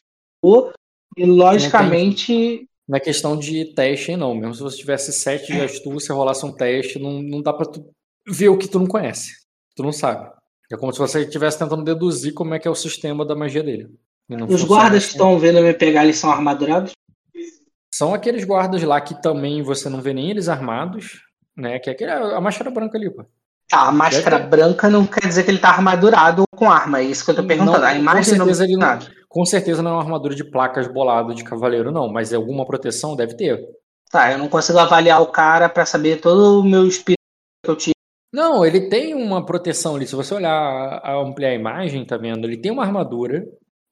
falou. 0.41 0.72
E 1.17 1.25
logicamente. 1.25 2.67
Não 2.88 2.97
é 2.97 2.99
questão 2.99 3.38
de 3.38 3.73
teste, 3.73 4.15
não. 4.15 4.35
Mesmo 4.35 4.55
se 4.55 4.61
você 4.61 4.77
tivesse 4.77 5.11
sete 5.13 5.51
de 5.51 5.61
astúcia, 5.61 6.15
rolasse 6.15 6.45
um 6.45 6.51
teste, 6.51 6.99
não, 6.99 7.22
não 7.22 7.41
dá 7.41 7.53
pra 7.53 7.65
tu 7.65 7.85
ver 8.27 8.49
o 8.49 8.57
que 8.57 8.67
tu 8.67 8.80
não 8.80 8.88
conhece. 8.88 9.31
Tu 9.75 9.83
não 9.83 9.91
sabe. 9.91 10.30
É 10.72 10.77
como 10.77 10.91
se 10.91 10.99
você 10.99 11.22
estivesse 11.22 11.59
tentando 11.59 11.83
deduzir 11.83 12.33
como 12.33 12.53
é 12.53 12.59
que 12.59 12.67
é 12.67 12.72
o 12.72 12.75
sistema 12.75 13.25
da 13.25 13.35
magia 13.35 13.63
dele. 13.63 13.89
Os 14.49 14.63
guardas 14.63 15.03
que 15.03 15.09
assim. 15.09 15.17
estão 15.17 15.38
vendo 15.38 15.61
me 15.61 15.73
pegar, 15.73 16.03
eles 16.03 16.17
são 16.17 16.31
armadurados? 16.31 16.93
São 17.95 18.11
aqueles 18.11 18.43
guardas 18.43 18.81
lá 18.81 18.99
que 18.99 19.22
também 19.22 19.61
você 19.61 19.88
não 19.88 20.01
vê 20.01 20.13
nem 20.15 20.31
eles 20.31 20.49
armados, 20.49 21.22
né? 21.55 21.77
Que 21.77 21.91
é 21.91 21.93
aquele, 21.93 22.09
a 22.11 22.41
máscara 22.41 22.72
branca 22.72 22.97
ali, 22.97 23.07
pô. 23.07 23.23
Tá, 23.69 23.88
a 23.88 23.91
máscara 23.91 24.38
Deve 24.39 24.49
branca 24.49 24.89
não 24.89 25.05
quer 25.05 25.27
dizer 25.27 25.43
que 25.43 25.51
ele 25.51 25.59
tá 25.59 25.69
armadurado 25.69 26.43
com 26.55 26.72
arma. 26.72 27.01
É 27.01 27.03
isso 27.03 27.23
que 27.23 27.30
eu 27.30 27.35
tô 27.35 27.43
perguntando. 27.43 27.77
Não, 27.77 27.85
a 27.85 27.93
imagem 27.93 28.33
com 28.33 28.39
não 28.39 28.45
certeza 28.47 28.67
não- 28.73 28.80
nada. 28.80 29.05
Com 29.30 29.45
certeza 29.45 29.83
não 29.83 29.91
é 29.91 29.93
uma 29.93 30.01
armadura 30.01 30.33
de 30.33 30.43
placas 30.43 30.88
bolado 30.88 31.35
de 31.35 31.43
cavaleiro, 31.43 31.91
não, 31.91 32.11
mas 32.11 32.33
alguma 32.33 32.65
proteção 32.65 33.15
deve 33.15 33.35
ter. 33.35 33.63
Tá, 34.11 34.31
eu 34.31 34.39
não 34.39 34.49
consigo 34.49 34.80
avaliar 34.80 35.22
o 35.22 35.27
cara 35.27 35.69
pra 35.69 35.85
saber 35.85 36.19
todo 36.19 36.61
o 36.61 36.63
meu 36.63 36.88
espírito 36.88 37.22
que 37.63 37.69
eu 37.69 37.75
tive. 37.75 37.93
Não, 38.33 38.65
ele 38.65 38.89
tem 38.89 39.13
uma 39.13 39.45
proteção 39.45 39.95
ali. 39.95 40.07
Se 40.07 40.15
você 40.15 40.33
olhar, 40.33 40.99
ampliar 41.23 41.49
a 41.49 41.53
imagem, 41.55 42.03
tá 42.05 42.17
vendo? 42.17 42.47
Ele 42.47 42.57
tem 42.57 42.72
uma 42.72 42.83
armadura, 42.83 43.43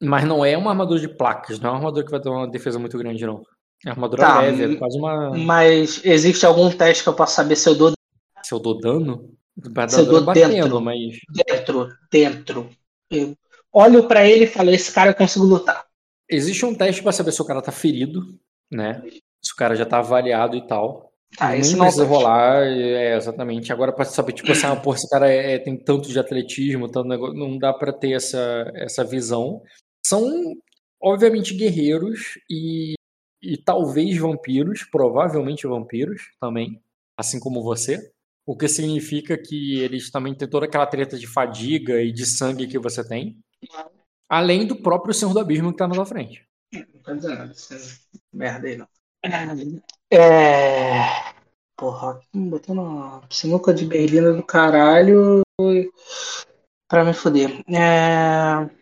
mas 0.01 0.23
não 0.25 0.43
é 0.43 0.57
uma 0.57 0.71
armadura 0.71 0.99
de 0.99 1.07
placas. 1.07 1.59
Não 1.59 1.69
é 1.69 1.71
uma 1.73 1.77
armadura 1.77 2.03
que 2.03 2.11
vai 2.11 2.19
ter 2.19 2.29
uma 2.29 2.47
defesa 2.49 2.79
muito 2.79 2.97
grande, 2.97 3.23
não. 3.27 3.43
É 3.85 3.89
armadura 3.89 4.21
Tá, 4.21 4.41
leve, 4.41 4.75
é 4.75 4.77
quase 4.77 4.97
uma. 4.97 5.35
Mas 5.37 6.01
existe 6.05 6.45
algum 6.45 6.69
teste 6.71 7.03
que 7.03 7.09
eu 7.09 7.13
possa 7.15 7.35
saber 7.35 7.55
se 7.55 7.67
eu 7.67 7.75
dou 7.75 7.91
Se 8.43 8.53
eu 8.53 8.59
dou 8.59 8.79
dano, 8.79 9.29
Se 9.89 9.99
eu 9.99 10.05
dou 10.05 10.21
batendo, 10.23 10.51
dentro. 10.53 10.81
mas. 10.81 10.97
dentro? 11.47 11.89
Dentro. 12.11 12.69
Eu 13.09 13.35
olho 13.73 14.07
pra 14.07 14.27
ele 14.27 14.43
e 14.45 14.47
falo: 14.47 14.69
esse 14.69 14.91
cara 14.91 15.11
eu 15.11 15.15
consigo 15.15 15.45
lutar. 15.45 15.83
Existe 16.29 16.65
um 16.65 16.73
teste 16.75 17.01
pra 17.03 17.11
saber 17.11 17.31
se 17.31 17.41
o 17.41 17.45
cara 17.45 17.61
tá 17.61 17.71
ferido, 17.71 18.21
né? 18.71 19.01
Se 19.43 19.53
o 19.53 19.55
cara 19.55 19.75
já 19.75 19.85
tá 19.85 19.97
avaliado 19.99 20.55
e 20.55 20.65
tal. 20.67 21.11
Esse 21.53 21.69
Nem 21.71 21.77
não 21.77 21.85
é 21.85 21.87
precisa 21.87 22.05
teste. 22.05 22.07
rolar, 22.23 22.63
é, 22.67 23.15
exatamente. 23.15 23.71
Agora, 23.71 23.91
pra 23.93 24.03
saber, 24.05 24.33
tipo 24.33 24.51
assim, 24.51 24.67
ah, 24.67 24.81
esse 24.93 25.09
cara 25.09 25.29
é- 25.29 25.57
tem 25.59 25.77
tanto 25.77 26.09
de 26.09 26.19
atletismo, 26.19 26.89
tanto 26.89 27.07
negócio, 27.07 27.33
não 27.37 27.57
dá 27.57 27.73
pra 27.73 27.91
ter 27.93 28.11
essa, 28.11 28.69
essa 28.75 29.03
visão. 29.03 29.61
São, 30.05 30.29
obviamente, 31.01 31.53
guerreiros 31.55 32.37
e, 32.49 32.93
e 33.41 33.57
talvez 33.57 34.17
vampiros, 34.17 34.83
provavelmente 34.83 35.67
vampiros 35.67 36.31
também, 36.39 36.81
assim 37.17 37.39
como 37.39 37.63
você. 37.63 38.11
O 38.45 38.55
que 38.55 38.67
significa 38.67 39.37
que 39.37 39.79
eles 39.79 40.11
também 40.11 40.35
têm 40.35 40.49
toda 40.49 40.65
aquela 40.65 40.85
treta 40.85 41.17
de 41.17 41.27
fadiga 41.27 42.01
e 42.01 42.11
de 42.11 42.25
sangue 42.25 42.67
que 42.67 42.79
você 42.79 43.07
tem. 43.07 43.37
Além 44.29 44.65
do 44.65 44.81
próprio 44.81 45.13
Senhor 45.13 45.33
do 45.33 45.39
Abismo 45.39 45.71
que 45.71 45.77
tá 45.77 45.87
na 45.87 45.95
sua 45.95 46.05
frente. 46.05 46.43
Não 46.73 47.01
tô 47.03 47.15
dizendo 47.15 47.37
nada. 47.37 47.53
Merda 48.33 48.67
aí, 48.67 48.77
não. 48.77 48.87
É. 50.11 51.33
Porra, 51.77 52.19
me 52.33 52.49
botou 52.49 52.75
na 52.75 53.21
sinuca 53.29 53.73
de 53.73 53.85
berlina 53.85 54.33
do 54.33 54.43
caralho. 54.43 55.41
Pra 56.87 57.05
me 57.05 57.13
foder. 57.13 57.63
É. 57.69 58.80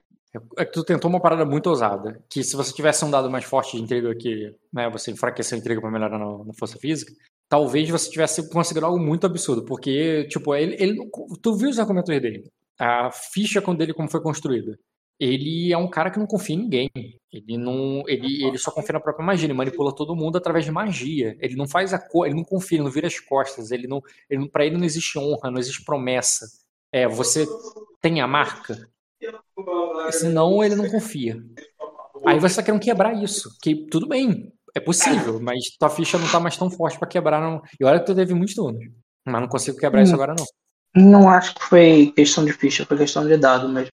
É 0.57 0.65
que 0.65 0.71
tu 0.71 0.83
tentou 0.83 1.09
uma 1.09 1.19
parada 1.19 1.43
muito 1.43 1.67
ousada. 1.67 2.23
Que 2.29 2.43
se 2.43 2.55
você 2.55 2.73
tivesse 2.73 3.03
um 3.03 3.09
dado 3.11 3.29
mais 3.29 3.45
forte 3.45 3.77
de 3.77 3.83
intriga 3.83 4.13
que 4.15 4.55
né, 4.71 4.89
você 4.89 5.11
enfraqueceu 5.11 5.55
a 5.55 5.59
intriga 5.59 5.81
pra 5.81 5.89
melhorar 5.89 6.19
na, 6.19 6.43
na 6.45 6.53
força 6.53 6.77
física, 6.77 7.11
talvez 7.47 7.89
você 7.89 8.09
tivesse 8.09 8.47
conseguido 8.49 8.85
algo 8.85 8.99
muito 8.99 9.25
absurdo. 9.25 9.65
Porque, 9.65 10.25
tipo, 10.25 10.53
ele, 10.55 10.75
ele 10.79 11.09
tu 11.41 11.55
viu 11.55 11.69
os 11.69 11.79
argumentos 11.79 12.09
dele. 12.09 12.49
A 12.77 13.11
ficha 13.11 13.59
dele 13.73 13.93
como 13.93 14.09
foi 14.09 14.21
construída. 14.21 14.77
Ele 15.19 15.73
é 15.73 15.77
um 15.77 15.89
cara 15.89 16.09
que 16.09 16.19
não 16.19 16.25
confia 16.25 16.55
em 16.55 16.59
ninguém. 16.59 16.89
Ele 17.31 17.57
não. 17.57 18.03
Ele, 18.07 18.45
ele 18.45 18.57
só 18.57 18.71
confia 18.71 18.93
na 18.93 19.01
própria 19.01 19.25
magia. 19.25 19.47
Ele 19.47 19.53
manipula 19.53 19.93
todo 19.93 20.15
mundo 20.15 20.37
através 20.37 20.63
de 20.63 20.71
magia. 20.71 21.35
Ele 21.41 21.55
não 21.55 21.67
faz 21.67 21.93
a 21.93 21.99
cor, 21.99 22.25
ele 22.25 22.35
não 22.35 22.43
confia, 22.43 22.77
ele 22.77 22.85
não 22.85 22.91
vira 22.91 23.07
as 23.07 23.19
costas. 23.19 23.71
Ele 23.71 23.85
não. 23.85 24.01
Ele, 24.29 24.47
pra 24.47 24.65
ele 24.65 24.77
não 24.77 24.85
existe 24.85 25.19
honra, 25.19 25.51
não 25.51 25.59
existe 25.59 25.83
promessa. 25.83 26.45
É, 26.91 27.05
você 27.05 27.45
tem 28.01 28.21
a 28.21 28.27
marca. 28.27 28.87
Senão 30.11 30.63
ele 30.63 30.75
não 30.75 30.89
confia. 30.89 31.37
Aí 32.25 32.39
você 32.39 32.57
tá 32.57 32.63
querendo 32.63 32.81
quebrar 32.81 33.13
isso. 33.21 33.49
Que 33.61 33.87
tudo 33.87 34.07
bem, 34.07 34.51
é 34.75 34.79
possível, 34.79 35.39
mas 35.41 35.59
tua 35.79 35.89
ficha 35.89 36.17
não 36.17 36.27
tá 36.29 36.39
mais 36.39 36.57
tão 36.57 36.69
forte 36.69 36.97
pra 36.99 37.07
quebrar. 37.07 37.41
Não. 37.41 37.61
E 37.79 37.85
olha 37.85 37.99
que 37.99 38.05
tu 38.05 38.15
teve 38.15 38.33
muitos 38.33 38.55
turnos. 38.55 38.83
Mas 39.25 39.41
não 39.41 39.47
consigo 39.47 39.77
quebrar 39.77 40.01
isso 40.01 40.11
Hum. 40.11 40.15
agora, 40.15 40.35
não. 40.37 40.45
Não 40.95 41.29
acho 41.29 41.53
que 41.55 41.63
foi 41.63 42.11
questão 42.15 42.43
de 42.43 42.51
ficha, 42.51 42.85
foi 42.85 42.97
questão 42.97 43.25
de 43.27 43.37
dado 43.37 43.69
mesmo. 43.69 43.91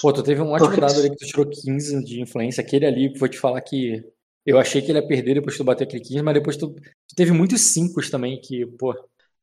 Pô, 0.00 0.12
tu 0.12 0.22
teve 0.22 0.40
um 0.40 0.50
ótimo 0.52 0.68
Porque- 0.68 0.80
dado 0.80 0.98
ali 1.00 1.10
que 1.10 1.16
tu 1.16 1.26
tirou 1.26 1.46
15 1.46 2.04
de 2.04 2.20
influência. 2.20 2.60
Aquele 2.62 2.86
ali, 2.86 3.12
vou 3.18 3.28
te 3.28 3.38
falar 3.38 3.60
que 3.60 4.04
eu 4.46 4.58
achei 4.58 4.80
que 4.82 4.90
ele 4.90 4.98
ia 5.00 5.06
perder 5.06 5.34
depois 5.34 5.54
que 5.56 5.62
tu 5.62 5.64
bateu 5.64 5.84
aquele 5.86 6.02
15, 6.02 6.22
mas 6.22 6.34
depois 6.34 6.56
tu, 6.56 6.70
tu 6.74 7.14
teve 7.16 7.32
muitos 7.32 7.60
5 7.72 8.00
também, 8.10 8.40
que, 8.40 8.66
pô. 8.78 8.92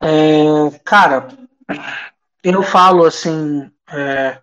É, 0.03 0.79
cara, 0.85 1.27
eu 2.43 2.63
falo 2.63 3.05
assim. 3.05 3.69
é, 3.91 4.39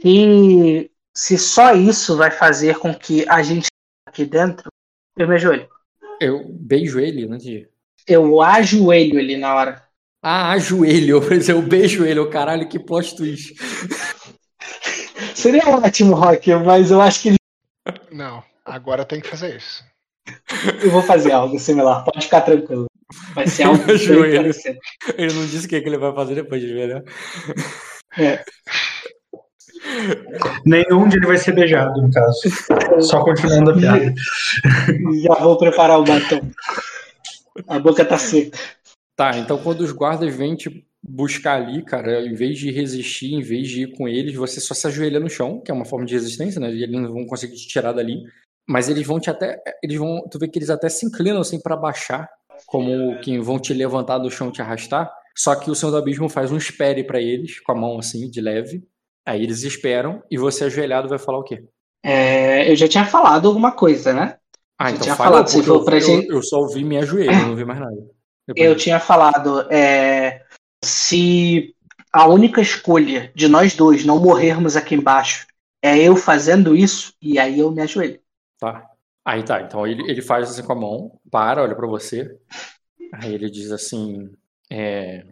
se, 0.00 0.90
se 1.14 1.38
só 1.38 1.74
isso 1.74 2.16
vai 2.16 2.30
fazer 2.30 2.78
com 2.78 2.94
que 2.94 3.28
a 3.28 3.42
gente 3.42 3.66
aqui 4.06 4.24
dentro, 4.24 4.70
eu 5.16 5.26
me 5.26 5.34
ajoelho. 5.34 5.68
Eu 6.20 6.44
beijo 6.48 7.00
ele, 7.00 7.26
não 7.26 7.36
entendi. 7.36 7.68
Eu 8.06 8.42
ajoelho 8.42 9.18
ele 9.18 9.36
na 9.36 9.54
hora. 9.54 9.82
Ah, 10.22 10.52
ajoelho. 10.52 11.20
Eu 11.48 11.60
beijo 11.60 12.04
ele. 12.04 12.18
Eu, 12.18 12.30
caralho, 12.30 12.66
que 12.66 12.78
plot 12.78 13.14
twist. 13.14 13.54
Seria 15.34 15.68
ótimo, 15.68 16.14
Rock, 16.14 16.54
mas 16.54 16.90
eu 16.90 16.98
acho 16.98 17.20
que 17.20 17.28
ele. 17.28 17.36
Não, 18.10 18.42
agora 18.64 19.04
tem 19.04 19.20
que 19.20 19.28
fazer 19.28 19.56
isso. 19.56 19.84
Eu 20.82 20.90
vou 20.90 21.02
fazer 21.02 21.32
algo 21.32 21.58
similar, 21.58 22.02
pode 22.04 22.24
ficar 22.24 22.40
tranquilo. 22.40 22.86
Vai 23.34 23.46
ser 23.46 23.64
algo 23.64 23.82
Ajoelha. 23.90 24.40
parecido. 24.40 24.78
Ele 25.16 25.32
não 25.32 25.46
disse 25.46 25.66
o 25.66 25.68
que, 25.68 25.80
que 25.80 25.88
ele 25.88 25.98
vai 25.98 26.14
fazer 26.14 26.34
depois 26.34 26.60
de 26.60 26.72
ver, 26.72 26.94
né? 26.94 27.02
É. 28.18 28.44
Nenhum 30.64 31.08
de 31.08 31.16
ele 31.16 31.26
vai 31.26 31.36
ser 31.36 31.52
beijado, 31.52 32.00
no 32.00 32.10
caso. 32.10 32.40
Só 33.00 33.22
continuando 33.22 33.72
a 33.72 33.76
piada. 33.76 34.14
Já 35.22 35.34
vou 35.34 35.58
preparar 35.58 35.98
o 36.00 36.04
batom. 36.04 36.40
A 37.68 37.78
boca 37.78 38.04
tá 38.04 38.18
seca. 38.18 38.58
Tá, 39.16 39.36
então 39.36 39.58
quando 39.58 39.82
os 39.82 39.92
guardas 39.92 40.34
vêm 40.34 40.56
te 40.56 40.84
buscar 41.00 41.60
ali, 41.60 41.84
cara, 41.84 42.26
em 42.26 42.34
vez 42.34 42.58
de 42.58 42.70
resistir, 42.72 43.34
em 43.34 43.42
vez 43.42 43.68
de 43.68 43.82
ir 43.82 43.96
com 43.96 44.08
eles, 44.08 44.34
você 44.34 44.60
só 44.60 44.74
se 44.74 44.86
ajoelha 44.86 45.20
no 45.20 45.28
chão, 45.30 45.60
que 45.60 45.70
é 45.70 45.74
uma 45.74 45.84
forma 45.84 46.04
de 46.06 46.14
resistência, 46.14 46.58
né? 46.60 46.72
E 46.72 46.82
eles 46.82 47.00
não 47.00 47.12
vão 47.12 47.26
conseguir 47.26 47.54
te 47.56 47.68
tirar 47.68 47.92
dali. 47.92 48.22
Mas 48.66 48.88
eles 48.88 49.06
vão 49.06 49.20
te 49.20 49.28
até. 49.28 49.62
Eles 49.82 49.98
vão. 49.98 50.26
Tu 50.30 50.38
vê 50.38 50.48
que 50.48 50.58
eles 50.58 50.70
até 50.70 50.88
se 50.88 51.04
inclinam 51.04 51.40
assim 51.40 51.60
pra 51.60 51.76
baixar, 51.76 52.28
como 52.66 53.18
que 53.20 53.38
vão 53.38 53.58
te 53.58 53.72
levantar 53.74 54.18
do 54.18 54.30
chão 54.30 54.48
e 54.48 54.52
te 54.52 54.62
arrastar. 54.62 55.10
Só 55.36 55.54
que 55.56 55.70
o 55.70 55.74
Senhor 55.74 55.90
do 55.92 55.98
Abismo 55.98 56.28
faz 56.28 56.52
um 56.52 56.56
espere 56.56 57.02
pra 57.04 57.20
eles, 57.20 57.60
com 57.60 57.72
a 57.72 57.74
mão 57.74 57.98
assim, 57.98 58.30
de 58.30 58.40
leve. 58.40 58.84
Aí 59.26 59.42
eles 59.42 59.62
esperam 59.62 60.22
e 60.30 60.36
você 60.38 60.64
ajoelhado 60.64 61.08
vai 61.08 61.18
falar 61.18 61.38
o 61.38 61.42
quê? 61.44 61.64
É, 62.04 62.70
eu 62.70 62.76
já 62.76 62.86
tinha 62.86 63.04
falado 63.06 63.48
alguma 63.48 63.72
coisa, 63.72 64.12
né? 64.12 64.36
Ah, 64.78 64.90
então 64.90 65.02
tinha 65.02 65.16
fala, 65.16 65.30
falado, 65.30 65.48
se 65.48 65.66
eu, 65.66 65.84
pra 65.84 65.96
eu- 65.96 66.00
gente- 66.00 66.28
eu 66.28 66.42
só 66.42 66.58
ouvi 66.58 66.84
minha 66.84 67.02
joelha, 67.06 67.32
eu 67.32 67.46
não 67.48 67.56
vi 67.56 67.64
mais 67.64 67.80
nada. 67.80 67.96
Depois 68.46 68.66
Eu 68.66 68.76
tinha 68.76 69.00
falado, 69.00 69.66
é, 69.72 70.42
se 70.84 71.74
a 72.12 72.28
única 72.28 72.60
escolha 72.60 73.32
de 73.34 73.48
nós 73.48 73.74
dois 73.74 74.04
não 74.04 74.20
morrermos 74.20 74.76
aqui 74.76 74.94
embaixo 74.94 75.46
é 75.82 75.98
eu 75.98 76.14
fazendo 76.16 76.76
isso, 76.76 77.14
e 77.20 77.38
aí 77.38 77.58
eu 77.60 77.70
me 77.70 77.80
ajoelho. 77.82 78.20
Tá. 78.60 78.84
Aí 79.24 79.42
tá, 79.42 79.62
então 79.62 79.86
ele, 79.86 80.02
ele 80.10 80.20
faz 80.20 80.50
assim 80.50 80.62
com 80.62 80.72
a 80.72 80.76
mão, 80.76 81.20
para, 81.30 81.62
olha 81.62 81.74
pra 81.74 81.86
você. 81.86 82.38
Aí 83.14 83.34
ele 83.34 83.50
diz 83.50 83.72
assim: 83.72 84.30
é, 84.70 85.24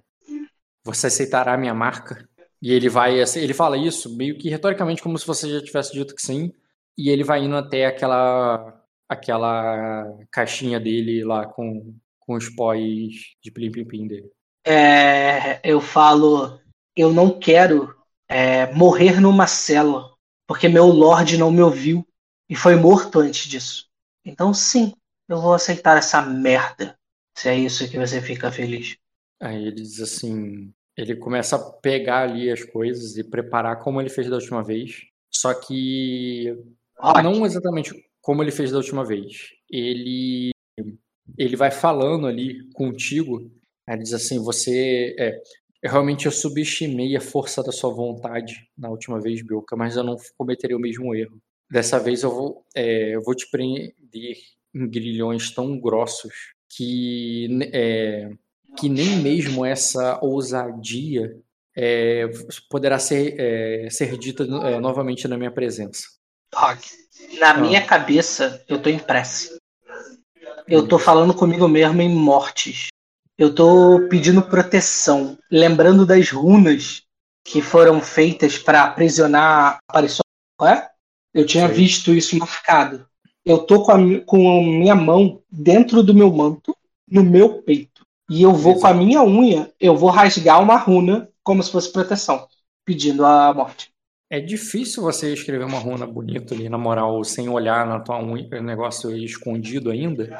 Você 0.85 1.09
aceitará 1.09 1.55
a 1.55 1.59
minha 1.59 1.75
marca? 1.75 2.29
E 2.61 2.73
ele 2.73 2.89
vai, 2.89 3.21
assim, 3.21 3.41
ele 3.41 3.53
fala 3.55 3.77
isso 3.77 4.17
meio 4.17 4.39
que 4.39 4.49
retoricamente, 4.49 5.03
como 5.03 5.19
se 5.19 5.27
você 5.27 5.51
já 5.51 5.63
tivesse 5.63 5.93
dito 5.93 6.15
que 6.15 6.23
sim. 6.23 6.53
E 6.97 7.11
ele 7.11 7.25
vai 7.25 7.41
indo 7.41 7.57
até 7.57 7.87
aquela 7.87 8.79
aquela 9.09 10.07
caixinha 10.31 10.81
dele 10.81 11.23
lá 11.23 11.47
com, 11.47 11.95
com 12.21 12.35
os 12.35 12.49
pós 12.49 12.81
de 13.43 13.51
plim 13.53 13.71
plim 13.71 13.85
plim 13.85 14.07
dele. 14.07 14.31
É, 14.65 15.61
eu 15.69 15.81
falo, 15.81 16.59
eu 16.97 17.13
não 17.13 17.39
quero 17.39 17.95
é, 18.29 18.73
morrer 18.73 19.21
numa 19.21 19.47
cela, 19.47 20.11
porque 20.47 20.69
meu 20.69 20.87
Lorde 20.87 21.37
não 21.37 21.51
me 21.51 21.61
ouviu 21.61 22.07
e 22.53 22.55
foi 22.55 22.77
morto 22.77 23.19
antes 23.21 23.49
disso. 23.49 23.89
Então 24.23 24.53
sim, 24.53 24.93
eu 25.27 25.41
vou 25.41 25.55
aceitar 25.55 25.97
essa 25.97 26.21
merda, 26.21 26.99
se 27.35 27.49
é 27.49 27.57
isso 27.57 27.91
que 27.91 27.99
você 27.99 28.21
fica 28.21 28.53
feliz. 28.53 28.95
Aí 29.41 29.69
ele 29.69 29.77
diz 29.77 29.99
assim: 30.03 30.71
ele 30.95 31.17
começa 31.17 31.57
a 31.57 31.59
pegar 31.59 32.29
ali 32.29 32.51
as 32.51 32.63
coisas 32.63 33.17
e 33.17 33.25
preparar 33.25 33.79
como 33.79 34.03
ele 34.03 34.11
fez 34.11 34.29
da 34.29 34.37
última 34.37 34.63
vez. 34.63 35.01
Só 35.31 35.55
que 35.55 36.55
não 37.25 37.47
exatamente 37.47 37.95
como 38.21 38.43
ele 38.43 38.53
fez 38.53 38.71
da 38.71 38.77
última 38.77 39.03
vez. 39.03 39.55
Ele 39.71 40.51
ele 41.39 41.57
vai 41.57 41.71
falando 41.71 42.27
ali 42.27 42.71
contigo. 42.75 43.51
Aí 43.87 43.97
ele 43.97 44.03
diz 44.03 44.13
assim: 44.13 44.39
você 44.39 45.17
é, 45.19 45.41
eu 45.83 45.91
realmente 45.91 46.27
eu 46.27 46.33
subestimei 46.33 47.17
a 47.17 47.21
força 47.21 47.63
da 47.63 47.73
sua 47.73 47.95
vontade 47.95 48.69
na 48.77 48.91
última 48.91 49.19
vez, 49.19 49.41
Bilka, 49.41 49.75
mas 49.75 49.97
eu 49.97 50.05
não 50.05 50.19
cometeria 50.37 50.77
o 50.77 50.81
mesmo 50.81 51.15
erro. 51.15 51.41
Dessa 51.73 51.99
vez 51.99 52.23
eu 52.23 52.31
vou 52.31 52.67
é, 52.75 53.17
eu 53.17 53.23
vou 53.23 53.35
te 53.35 53.51
prender 53.51 54.37
em 54.75 54.87
grilhões 54.87 55.51
tão 55.51 55.81
grossos 55.81 56.53
que 56.69 57.49
é, 57.73 58.31
que 58.77 58.91
nem 58.91 59.17
mesmo 59.17 59.65
essa 59.65 60.19
ousadia 60.23 61.35
é, 61.75 62.29
poderá 62.69 62.99
ser, 62.99 63.37
é, 63.39 63.89
ser 63.89 64.19
dita 64.19 64.45
é, 64.45 64.79
novamente 64.81 65.27
na 65.27 65.39
minha 65.39 65.51
presença. 65.51 66.09
Rock, 66.55 66.91
na 67.41 67.53
Ah. 67.53 67.57
minha 67.57 67.83
cabeça, 67.83 68.63
eu 68.69 68.79
tô 68.79 68.91
em 68.91 68.99
prece. 68.99 69.57
Eu 70.69 70.87
tô 70.87 70.99
falando 70.99 71.33
comigo 71.33 71.67
mesmo 71.67 72.03
em 72.03 72.15
mortes. 72.15 72.89
Eu 73.39 73.55
tô 73.55 74.07
pedindo 74.11 74.43
proteção, 74.43 75.39
lembrando 75.51 76.05
das 76.05 76.29
runas 76.31 77.03
que 77.43 77.63
foram 77.63 77.99
feitas 78.03 78.59
para 78.59 78.85
aprisionar 78.85 79.47
a 79.49 79.79
aparição. 79.89 80.21
Qual 80.59 80.71
é? 80.71 80.92
Eu 81.33 81.47
tinha 81.47 81.67
Sei. 81.67 81.77
visto 81.77 82.15
isso 82.15 82.39
marcado. 82.39 83.07
Eu 83.45 83.59
tô 83.59 83.83
com 83.83 83.93
a, 83.93 84.21
com 84.25 84.51
a 84.51 84.63
minha 84.63 84.95
mão 84.95 85.43
dentro 85.51 86.03
do 86.03 86.15
meu 86.15 86.33
manto, 86.33 86.77
no 87.09 87.25
meu 87.25 87.63
peito. 87.63 88.07
E 88.31 88.43
eu 88.43 88.53
vou 88.53 88.79
com 88.79 88.87
a 88.87 88.95
minha 88.95 89.23
unha, 89.23 89.71
eu 89.81 89.97
vou 89.97 90.11
rasgar 90.11 90.63
uma 90.63 90.77
runa 90.77 91.29
como 91.43 91.63
se 91.63 91.71
fosse 91.71 91.93
proteção, 91.93 92.47
pedindo 92.85 93.27
a 93.27 93.53
morte. 93.53 93.93
É 94.31 94.41
difícil 94.41 95.03
você 95.03 95.33
escrever 95.35 95.65
uma 95.65 95.79
runa 95.79 96.07
bonita 96.07 96.55
ali, 96.55 96.69
na 96.69 96.79
moral, 96.79 97.23
sem 97.25 97.49
olhar 97.49 97.87
na 97.87 98.01
tua 98.01 98.23
unha, 98.23 98.49
o 98.59 98.63
negócio 98.63 99.11
aí 99.11 99.25
escondido 99.25 99.91
ainda, 99.91 100.35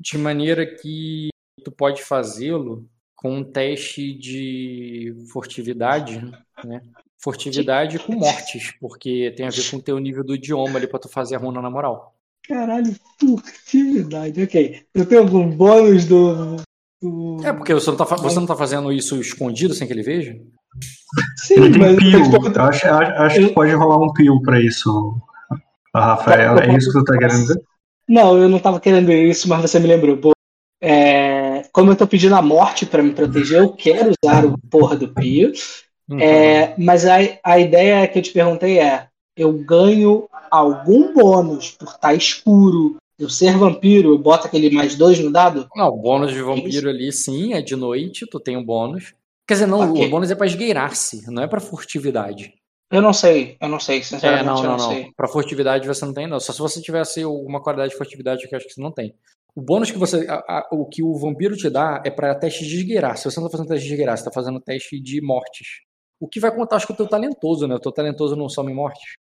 de 0.00 0.18
maneira 0.18 0.66
que 0.66 1.28
tu 1.62 1.70
pode 1.70 2.02
fazê-lo 2.02 2.88
com 3.14 3.36
um 3.36 3.44
teste 3.44 4.12
de 4.12 5.14
furtividade, 5.30 6.20
né? 6.64 6.80
Furtividade 7.20 7.98
com 7.98 8.12
mortes, 8.14 8.72
porque 8.80 9.32
tem 9.36 9.46
a 9.46 9.50
ver 9.50 9.68
com 9.70 9.76
o 9.78 9.82
teu 9.82 9.98
nível 9.98 10.22
do 10.24 10.34
idioma 10.36 10.78
ali 10.78 10.86
pra 10.86 10.98
tu 11.00 11.08
fazer 11.08 11.34
a 11.34 11.38
runa 11.38 11.60
na 11.60 11.68
moral. 11.70 12.14
Caralho, 12.46 12.94
furtividade, 13.20 14.42
ok. 14.42 14.82
Eu 14.94 15.04
tenho 15.06 15.22
algum 15.22 15.48
bônus 15.50 16.04
do. 16.04 16.56
do- 17.02 17.44
É, 17.44 17.52
porque 17.52 17.74
você 17.74 17.90
não 17.90 17.96
tá, 17.96 18.04
você 18.04 18.38
não 18.40 18.46
tá 18.46 18.56
fazendo 18.56 18.92
isso 18.92 19.20
escondido 19.20 19.74
sem 19.74 19.86
que 19.86 19.92
ele 19.92 20.02
veja? 20.02 20.32
Sim, 21.38 21.54
Ele 21.54 21.70
tem 21.72 21.80
mas 21.80 21.96
pio. 21.96 22.20
eu 22.54 22.62
acho, 22.62 22.86
acho- 22.86 23.40
que 23.48 23.52
pode 23.52 23.72
rolar 23.72 23.98
um 23.98 24.12
pio 24.12 24.40
pra 24.42 24.60
isso, 24.60 25.20
Rafael. 25.94 26.58
É 26.58 26.76
isso 26.76 26.92
que 26.92 26.98
tu 26.98 27.04
tá 27.04 27.18
querendo 27.18 27.40
dizer? 27.40 27.60
Não, 28.08 28.38
eu 28.38 28.48
não 28.48 28.58
tava 28.58 28.80
querendo 28.80 29.10
isso, 29.12 29.48
mas 29.48 29.60
você 29.60 29.78
me 29.78 29.86
lembrou. 29.88 30.16
Pô, 30.16 30.32
é, 30.80 31.62
como 31.72 31.90
eu 31.90 31.96
tô 31.96 32.06
pedindo 32.06 32.34
a 32.36 32.40
morte 32.42 32.86
pra 32.86 33.02
me 33.02 33.12
proteger, 33.12 33.58
eu 33.58 33.72
quero 33.72 34.12
usar 34.24 34.44
o 34.46 34.56
porra 34.70 34.96
do 34.96 35.08
Pio. 35.12 35.52
Uhum. 36.08 36.20
É, 36.20 36.74
mas 36.78 37.04
a, 37.06 37.16
a 37.44 37.58
ideia 37.58 38.06
que 38.08 38.18
eu 38.18 38.22
te 38.22 38.32
perguntei 38.32 38.78
é: 38.78 39.08
eu 39.36 39.52
ganho 39.52 40.28
algum 40.50 41.12
bônus 41.12 41.72
por 41.72 41.88
estar 41.88 42.14
escuro, 42.14 42.96
eu 43.18 43.28
ser 43.28 43.56
vampiro, 43.58 44.10
eu 44.14 44.18
boto 44.18 44.46
aquele 44.46 44.70
mais 44.70 44.94
dois 44.96 45.18
no 45.18 45.30
dado? 45.30 45.68
Não, 45.76 45.88
o 45.88 45.96
bônus 46.00 46.32
de 46.32 46.40
vampiro 46.42 46.88
ali, 46.88 47.12
sim, 47.12 47.52
é 47.52 47.60
de 47.60 47.76
noite, 47.76 48.26
tu 48.30 48.40
tem 48.40 48.56
um 48.56 48.64
bônus. 48.64 49.12
Quer 49.46 49.54
dizer, 49.54 49.66
não, 49.66 49.90
Ok. 49.92 50.06
o 50.06 50.10
bônus 50.10 50.30
é 50.30 50.34
pra 50.34 50.46
esgueirar-se, 50.46 51.30
não 51.30 51.42
é 51.42 51.46
pra 51.46 51.60
furtividade. 51.60 52.54
Eu 52.90 53.02
não 53.02 53.12
sei, 53.12 53.56
eu 53.60 53.68
não 53.68 53.78
sei, 53.78 53.98
É, 53.98 54.02
sinceramente, 54.02 54.46
não, 54.46 54.56
eu 54.56 54.62
não, 54.62 54.76
não, 54.76 54.84
não. 54.86 54.90
sei. 54.94 55.12
Pra 55.14 55.28
furtividade 55.28 55.86
você 55.86 56.04
não 56.06 56.14
tem, 56.14 56.26
não. 56.26 56.40
Só 56.40 56.52
se 56.54 56.58
você 56.58 56.80
tivesse 56.80 57.22
alguma 57.22 57.62
qualidade 57.62 57.90
de 57.90 57.98
furtividade 57.98 58.48
que 58.48 58.54
eu 58.54 58.56
acho 58.56 58.66
que 58.66 58.72
você 58.72 58.80
não 58.80 58.90
tem. 58.92 59.14
O 59.54 59.60
bônus 59.60 59.90
que 59.90 59.98
você. 59.98 60.26
a- 60.28 60.42
a- 60.48 60.68
o 60.72 60.86
que 60.86 61.02
o 61.02 61.14
vampiro 61.18 61.54
te 61.56 61.68
dá 61.68 62.02
é 62.04 62.10
pra 62.10 62.34
teste 62.34 62.64
de 62.66 62.76
esgueirar. 62.76 63.18
Se 63.18 63.24
você 63.30 63.40
não 63.40 63.46
tá 63.48 63.52
fazendo 63.58 63.68
teste 63.68 63.86
de 63.86 63.92
esgueirar, 63.92 64.16
você 64.16 64.24
tá 64.24 64.30
fazendo 64.32 64.60
teste 64.60 64.98
de 65.00 65.20
mortes. 65.20 65.66
O 66.20 66.26
que 66.28 66.40
vai 66.40 66.50
contar, 66.54 66.76
acho 66.76 66.86
que 66.86 66.92
o 66.92 66.96
teu 66.96 67.06
talentoso, 67.08 67.66
né? 67.68 67.74
O 67.76 67.80
teu 67.80 67.92
talentoso 67.92 68.34
não 68.34 68.48
some 68.48 68.72
mortes. 68.74 69.14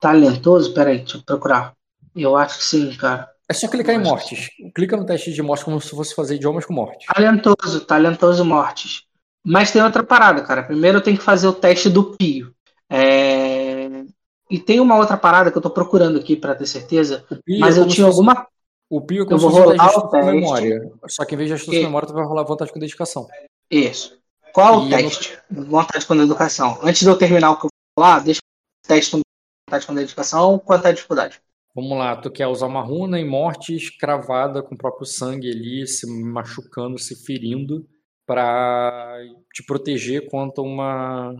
Talentoso? 0.00 0.72
Peraí, 0.74 0.98
deixa 0.98 1.18
eu 1.18 1.22
procurar. 1.24 1.74
Eu 2.14 2.36
acho 2.36 2.58
que 2.58 2.64
sim, 2.64 2.90
cara. 2.96 3.28
É 3.48 3.52
só 3.54 3.68
clicar 3.68 3.94
em 3.94 3.98
mortes. 4.02 4.48
Clica 4.74 4.96
no 4.96 5.06
teste 5.06 5.32
de 5.32 5.42
mortes 5.42 5.64
como 5.64 5.80
se 5.80 5.90
fosse 5.90 6.14
fazer 6.14 6.36
idiomas 6.36 6.64
com 6.64 6.72
mortes. 6.74 7.06
Talentoso, 7.06 7.80
talentoso 7.86 8.44
mortes. 8.44 9.02
Mas 9.44 9.70
tem 9.70 9.82
outra 9.82 10.02
parada, 10.02 10.42
cara. 10.42 10.62
Primeiro 10.64 10.98
eu 10.98 11.02
tenho 11.02 11.16
que 11.16 11.22
fazer 11.22 11.46
o 11.46 11.52
teste 11.52 11.88
do 11.88 12.16
Pio. 12.16 12.52
É, 12.90 14.04
E 14.50 14.58
tem 14.60 14.78
uma 14.80 14.96
outra 14.96 15.16
parada 15.16 15.50
que 15.50 15.58
eu 15.58 15.62
tô 15.62 15.70
procurando 15.70 16.18
aqui 16.18 16.36
pra 16.36 16.54
ter 16.54 16.66
certeza. 16.66 17.24
Pio 17.44 17.58
mas 17.60 17.76
é 17.76 17.80
eu 17.80 17.84
tinha 17.84 17.94
se 17.94 18.02
fosse- 18.02 18.10
alguma. 18.18 18.46
O 18.90 19.00
Pio 19.00 19.18
é 19.18 19.22
Eu 19.22 19.26
como 19.26 19.38
se 19.40 19.42
vou 19.44 19.52
fosse 19.52 19.76
rolar 19.76 19.98
o 19.98 20.08
teste. 20.08 20.30
memória. 20.32 20.92
Só 21.08 21.24
que 21.24 21.34
em 21.34 21.38
vez 21.38 21.48
de 21.48 21.54
astúcia 21.54 21.80
E- 21.80 21.84
memória, 21.84 22.06
tu 22.08 22.14
vai 22.14 22.24
rolar 22.24 22.44
vontade 22.44 22.72
com 22.72 22.78
dedicação. 22.78 23.26
Isso. 23.70 24.16
Qual 24.56 24.74
é 24.74 24.76
o 24.78 24.88
E 24.88 24.92
eu 24.92 24.98
teste? 25.10 25.38
Vontade 25.50 26.06
com 26.06 26.14
educação. 26.14 26.78
Antes 26.82 27.02
de 27.02 27.08
eu 27.08 27.18
terminar 27.18 27.50
o 27.50 27.56
que 27.56 27.66
eu 27.66 27.68
vou 27.68 28.02
falar, 28.04 28.20
deixa 28.20 28.40
o 28.40 28.88
teste 28.88 29.10
com 29.10 29.20
vontade 29.68 29.86
com 29.86 29.94
dedicação, 29.94 30.58
quanto 30.58 30.86
é 30.86 30.88
a 30.88 30.92
dificuldade? 30.94 31.38
Vamos 31.74 31.98
lá, 31.98 32.16
tu 32.16 32.30
quer 32.30 32.46
usar 32.46 32.64
uma 32.64 32.80
runa 32.80 33.20
em 33.20 33.28
mortes 33.28 33.90
cravada 33.90 34.62
com 34.62 34.74
o 34.74 34.78
próprio 34.78 35.04
sangue 35.04 35.50
ali, 35.50 35.86
se 35.86 36.06
machucando, 36.06 36.98
se 36.98 37.22
ferindo, 37.22 37.86
pra 38.26 39.18
te 39.52 39.62
proteger 39.62 40.26
contra 40.30 40.62
uma. 40.62 41.34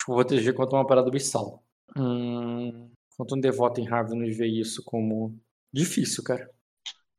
Te 0.00 0.06
proteger 0.06 0.54
contra 0.54 0.78
uma 0.78 0.86
parada 0.86 1.08
abissal. 1.08 1.62
Hum, 1.94 2.90
quanto 3.18 3.36
um 3.36 3.40
devoto 3.40 3.82
em 3.82 3.86
Ravenous 3.86 4.34
vê 4.34 4.46
isso 4.46 4.82
como 4.82 5.38
difícil, 5.70 6.24
cara. 6.24 6.50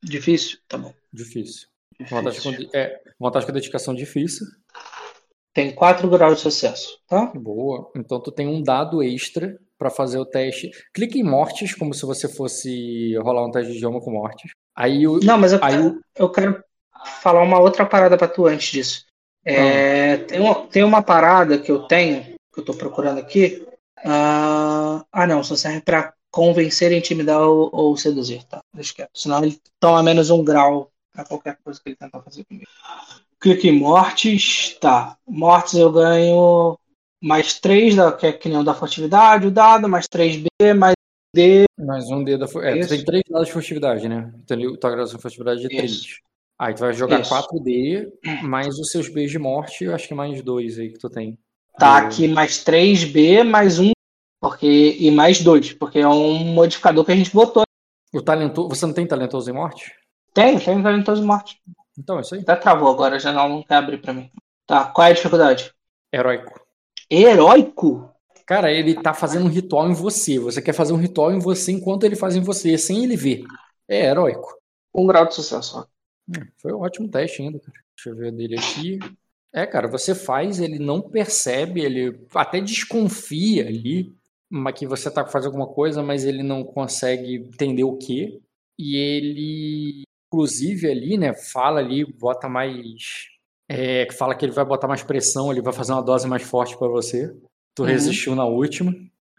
Difícil? 0.04 0.58
Tá 0.68 0.80
bom. 0.80 0.92
Difícil. 1.14 1.68
Vontade 2.10 2.42
com, 2.42 2.52
de- 2.54 2.76
é, 2.76 3.00
vontade 3.20 3.46
com 3.46 3.52
dedicação 3.52 3.94
difícil. 3.94 4.48
Tem 5.54 5.72
4 5.72 6.10
graus 6.10 6.38
de 6.38 6.42
sucesso, 6.42 6.98
tá? 7.08 7.32
Boa. 7.36 7.92
Então 7.96 8.20
tu 8.20 8.32
tem 8.32 8.48
um 8.48 8.62
dado 8.62 9.04
extra 9.04 9.56
pra 9.78 9.90
fazer 9.90 10.18
o 10.18 10.26
teste. 10.26 10.72
Clique 10.94 11.20
em 11.20 11.24
mortes, 11.24 11.76
como 11.76 11.94
se 11.94 12.06
você 12.06 12.28
fosse 12.28 13.16
rolar 13.18 13.46
um 13.46 13.52
teste 13.52 13.72
de 13.72 13.78
idioma 13.78 14.02
com 14.02 14.12
mortes. 14.12 14.52
Aí 14.76 15.08
o. 15.08 15.20
Não, 15.20 15.38
mas 15.38 15.54
eu, 15.54 15.60
Aí 15.62 15.74
quero, 15.74 16.02
eu 16.16 16.32
quero 16.32 16.64
falar 17.22 17.44
uma 17.44 17.60
outra 17.60 17.86
parada 17.86 18.18
pra 18.18 18.28
tu 18.28 18.48
antes 18.48 18.72
disso. 18.72 19.06
É, 19.46 20.18
tem, 20.18 20.40
uma, 20.40 20.68
tem 20.68 20.84
uma 20.84 21.04
parada 21.04 21.60
que 21.60 21.72
eu 21.72 21.84
tenho, 21.84 22.24
que 22.54 22.60
eu 22.60 22.66
tô 22.66 22.74
procurando 22.74 23.20
aqui. 23.20 23.68
Ah, 24.06 25.06
ah, 25.12 25.28
não, 25.28 25.44
só 25.44 25.56
serve 25.56 25.82
pra 25.82 26.14
convencer, 26.32 26.92
intimidar 26.92 27.42
ou, 27.42 27.70
ou 27.72 27.96
seduzir, 27.96 28.44
tá? 28.46 28.62
Deixa 28.74 28.94
quieto. 28.94 29.12
Senão 29.14 29.44
ele 29.44 29.60
toma 29.80 30.02
menos 30.02 30.30
um 30.30 30.44
grau 30.44 30.92
pra 31.12 31.26
qualquer 31.26 31.58
coisa 31.64 31.80
que 31.80 31.90
ele 31.90 31.96
tentar 31.96 32.22
fazer 32.22 32.44
comigo. 32.46 32.70
Clique 33.44 33.68
em 33.68 33.78
mortes, 33.78 34.78
tá. 34.80 35.18
Mortes 35.28 35.74
eu 35.74 35.92
ganho 35.92 36.78
mais 37.22 37.60
3, 37.60 37.94
da, 37.94 38.10
que 38.14 38.26
é 38.28 38.32
que 38.32 38.48
nem 38.48 38.58
o 38.58 38.64
da 38.64 38.74
furtividade, 38.74 39.48
o 39.48 39.52
dado, 39.52 39.90
mais 39.90 40.08
3B, 40.08 40.48
mais 40.74 40.94
D. 41.36 41.66
Mais 41.78 42.06
um 42.10 42.24
dedo 42.24 42.40
da. 42.42 42.48
fu- 42.48 42.62
É, 42.62 42.80
tu 42.80 42.88
tem 42.88 43.04
três 43.04 43.24
dados 43.30 43.48
de 43.48 43.54
furtividade, 43.54 44.08
né? 44.08 44.34
Então, 44.44 44.58
tua 44.78 44.92
graduação 44.92 45.18
de 45.18 45.22
furtividade 45.22 45.66
é 45.66 45.68
de 45.68 45.76
Isso. 45.76 46.04
3. 46.06 46.18
Aí 46.58 46.74
tu 46.74 46.80
vai 46.80 46.94
jogar 46.94 47.20
Isso. 47.20 47.30
4D, 47.30 48.08
mais 48.44 48.80
os 48.80 48.90
seus 48.92 49.10
Bs 49.10 49.30
de 49.32 49.40
morte, 49.40 49.84
eu 49.84 49.94
acho 49.94 50.08
que 50.08 50.14
mais 50.14 50.42
dois 50.42 50.80
aí 50.80 50.94
que 50.94 51.00
tu 51.00 51.10
tem. 51.10 51.38
Tá 51.78 52.00
Do- 52.00 52.06
aqui 52.08 52.28
mais 52.30 52.64
3B, 52.64 53.44
mais 53.44 53.78
um, 53.78 53.92
porque, 54.40 54.96
e 55.00 55.12
mais 55.12 55.42
2, 55.42 55.74
porque 55.74 56.00
é 56.00 56.08
um 56.08 56.46
modificador 56.54 57.04
que 57.04 57.12
a 57.12 57.16
gente 57.16 57.34
botou. 57.34 57.64
O 58.14 58.22
talentoso. 58.22 58.70
Você 58.70 58.86
não 58.86 58.94
tem 58.94 59.06
talentoso 59.06 59.50
em 59.50 59.54
morte? 59.54 59.92
Tem, 60.34 60.58
tem 60.60 60.82
talentoso 60.82 61.20
de 61.22 61.28
morte. 61.28 61.58
Então, 61.98 62.18
é 62.18 62.22
isso 62.22 62.36
aí. 62.36 62.42
Até 62.42 62.56
travou 62.56 62.90
agora, 62.90 63.16
a 63.16 63.20
janela 63.20 63.50
não 63.50 63.64
quer 63.64 63.76
abrir 63.76 64.00
pra 64.02 64.14
mim. 64.14 64.32
Tá, 64.66 64.86
qual 64.86 65.08
é 65.08 65.12
a 65.12 65.14
dificuldade? 65.14 65.72
Heróico. 66.12 66.60
Heróico? 67.10 68.12
Cara, 68.46 68.72
ele 68.72 69.02
tá 69.02 69.14
fazendo 69.14 69.46
um 69.46 69.50
ritual 69.50 69.90
em 69.90 69.94
você. 69.94 70.40
Você 70.40 70.62
quer 70.62 70.74
fazer 70.74 70.94
um 70.94 70.98
ritual 70.98 71.32
em 71.32 71.40
você 71.40 71.72
enquanto 71.72 72.04
ele 72.04 72.16
faz 72.16 72.36
em 72.36 72.42
você, 72.42 72.78
sem 72.78 73.04
ele 73.04 73.16
ver. 73.16 73.44
É 73.88 74.06
heróico. 74.08 74.58
Um 74.94 75.08
grau 75.08 75.26
de 75.28 75.36
sucesso. 75.36 75.78
ó. 75.78 75.86
Hum, 76.30 76.46
Foi 76.62 76.74
um 76.74 76.82
ótimo 76.82 77.10
teste 77.10 77.42
ainda, 77.42 77.60
cara. 77.60 77.78
Deixa 77.96 78.10
eu 78.10 78.16
ver 78.16 78.32
dele 78.32 78.58
aqui. 78.58 79.00
É, 79.54 79.66
cara, 79.68 79.88
você 79.88 80.16
faz, 80.16 80.60
ele 80.60 80.80
não 80.80 81.02
percebe, 81.02 81.82
ele 81.82 82.26
até 82.34 82.60
desconfia 82.60 83.68
ali 83.68 84.16
mas 84.56 84.76
que 84.78 84.86
você 84.86 85.10
tá 85.10 85.26
fazendo 85.26 85.48
alguma 85.48 85.68
coisa, 85.68 86.04
mas 86.04 86.26
ele 86.26 86.44
não 86.44 86.64
consegue 86.64 87.38
entender 87.38 87.84
o 87.84 87.98
que. 87.98 88.40
E 88.78 88.96
ele, 88.96 90.04
inclusive, 90.34 90.90
ali, 90.90 91.18
né, 91.18 91.34
fala 91.34 91.80
ali, 91.80 92.04
bota 92.06 92.50
mais. 92.50 93.28
É, 93.70 94.08
fala 94.12 94.36
que 94.36 94.44
ele 94.44 94.52
vai 94.52 94.66
botar 94.66 94.88
mais 94.88 95.04
pressão, 95.04 95.52
ele 95.52 95.62
vai 95.62 95.72
fazer 95.72 95.94
uma 95.94 96.02
dose 96.02 96.28
mais 96.28 96.42
forte 96.42 96.78
pra 96.78 96.88
você. 96.88 97.34
Tu 97.76 97.84
Uhum. 97.84 97.88
resistiu 97.88 98.36
na 98.36 98.46
última, 98.46 98.94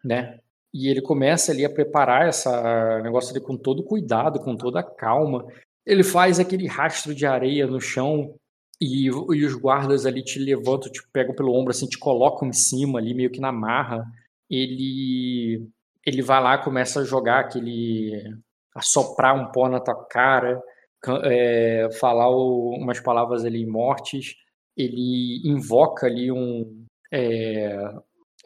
né? 0.04 0.38
E 0.72 0.88
ele 0.88 1.00
começa 1.02 1.52
ali 1.52 1.64
a 1.64 1.70
preparar 1.70 2.26
essa 2.28 3.00
negócio 3.02 3.30
ali 3.30 3.44
com 3.44 3.56
todo 3.56 3.82
cuidado, 3.84 4.40
com 4.40 4.56
toda 4.56 4.82
calma. 4.82 5.46
Ele 5.86 6.02
faz 6.02 6.40
aquele 6.40 6.66
rastro 6.66 7.14
de 7.14 7.26
areia 7.26 7.66
no 7.66 7.80
chão 7.80 8.34
e, 8.80 9.04
e 9.06 9.10
os 9.44 9.54
guardas 9.54 10.04
ali 10.06 10.22
te 10.22 10.38
levantam, 10.38 10.90
te 10.90 11.00
pegam 11.12 11.34
pelo 11.34 11.52
ombro, 11.54 11.70
assim, 11.70 11.86
te 11.86 11.98
colocam 11.98 12.48
em 12.48 12.52
cima 12.52 12.98
ali, 12.98 13.14
meio 13.14 13.30
que 13.30 13.40
na 13.40 13.52
marra. 13.52 14.04
Ele, 14.50 15.68
ele 16.04 16.22
vai 16.22 16.42
lá, 16.42 16.58
começa 16.58 17.00
a 17.00 17.04
jogar 17.04 17.40
aquele. 17.40 18.36
a 18.74 18.80
soprar 18.82 19.34
um 19.36 19.52
pó 19.52 19.68
na 19.68 19.78
tua 19.78 19.94
cara, 20.06 20.60
é, 21.24 21.88
falar 22.00 22.28
o- 22.30 22.70
umas 22.76 23.00
palavras 23.00 23.44
ali 23.44 23.66
mortes. 23.66 24.34
Ele 24.76 25.40
invoca 25.44 26.06
ali 26.06 26.30
um. 26.32 26.84
é, 27.12 27.76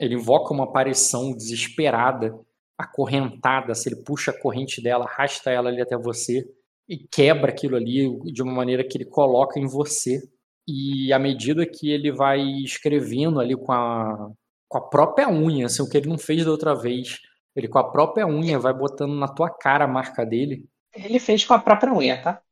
ele 0.01 0.15
invoca 0.15 0.53
uma 0.55 0.65
aparição 0.65 1.33
desesperada, 1.33 2.33
acorrentada. 2.78 3.75
Se 3.75 3.89
ele 3.89 4.03
puxa 4.05 4.31
a 4.31 4.41
corrente 4.41 4.83
dela, 4.83 5.05
arrasta 5.05 5.51
ela 5.51 5.69
ali 5.70 5.81
até 5.83 5.97
você 5.97 6.45
e 6.89 6.97
quebra 6.99 7.51
aquilo 7.51 7.77
ali 7.77 8.09
de 8.33 8.43
uma 8.43 8.53
maneira 8.53 8.85
que 8.87 8.97
ele 8.97 9.05
coloca 9.05 9.59
em 9.59 9.67
você. 9.67 10.20
E 10.67 11.12
à 11.12 11.19
medida 11.19 11.67
que 11.67 11.91
ele 11.91 12.12
vai 12.12 12.41
escrevendo 12.62 13.41
ali 13.41 13.57
com 13.57 13.73
a, 13.73 14.31
com 14.69 14.78
a 14.78 14.89
própria 14.89 15.28
unha, 15.28 15.67
assim, 15.67 15.83
o 15.83 15.89
que 15.89 15.97
ele 15.97 16.09
não 16.09 16.19
fez 16.19 16.45
da 16.45 16.51
outra 16.51 16.75
vez, 16.75 17.19
ele 17.57 17.69
com 17.69 17.78
a 17.78 17.91
própria 17.91 18.27
unha 18.27 18.59
vai 18.59 18.73
botando 18.75 19.15
na 19.15 19.28
tua 19.28 19.51
cara 19.51 19.85
a 19.85 19.89
marca 19.89 20.25
dele. 20.25 20.67
Ele 20.95 21.19
fez 21.19 21.45
com 21.45 21.55
a 21.55 21.59
própria 21.59 21.93
unha, 21.93 22.23
tá? 22.23 22.43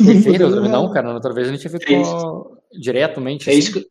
Outra 0.00 0.60
vez? 0.60 0.70
Não, 0.70 0.90
cara, 0.92 1.08
na 1.08 1.14
outra 1.14 1.32
vez 1.32 1.48
ele 1.48 1.58
tinha 1.58 1.70
feito 1.70 1.86
Fez. 1.86 2.08
com- 2.08 2.56
diretamente. 2.72 3.44
Fez, 3.44 3.68
assim. 3.68 3.84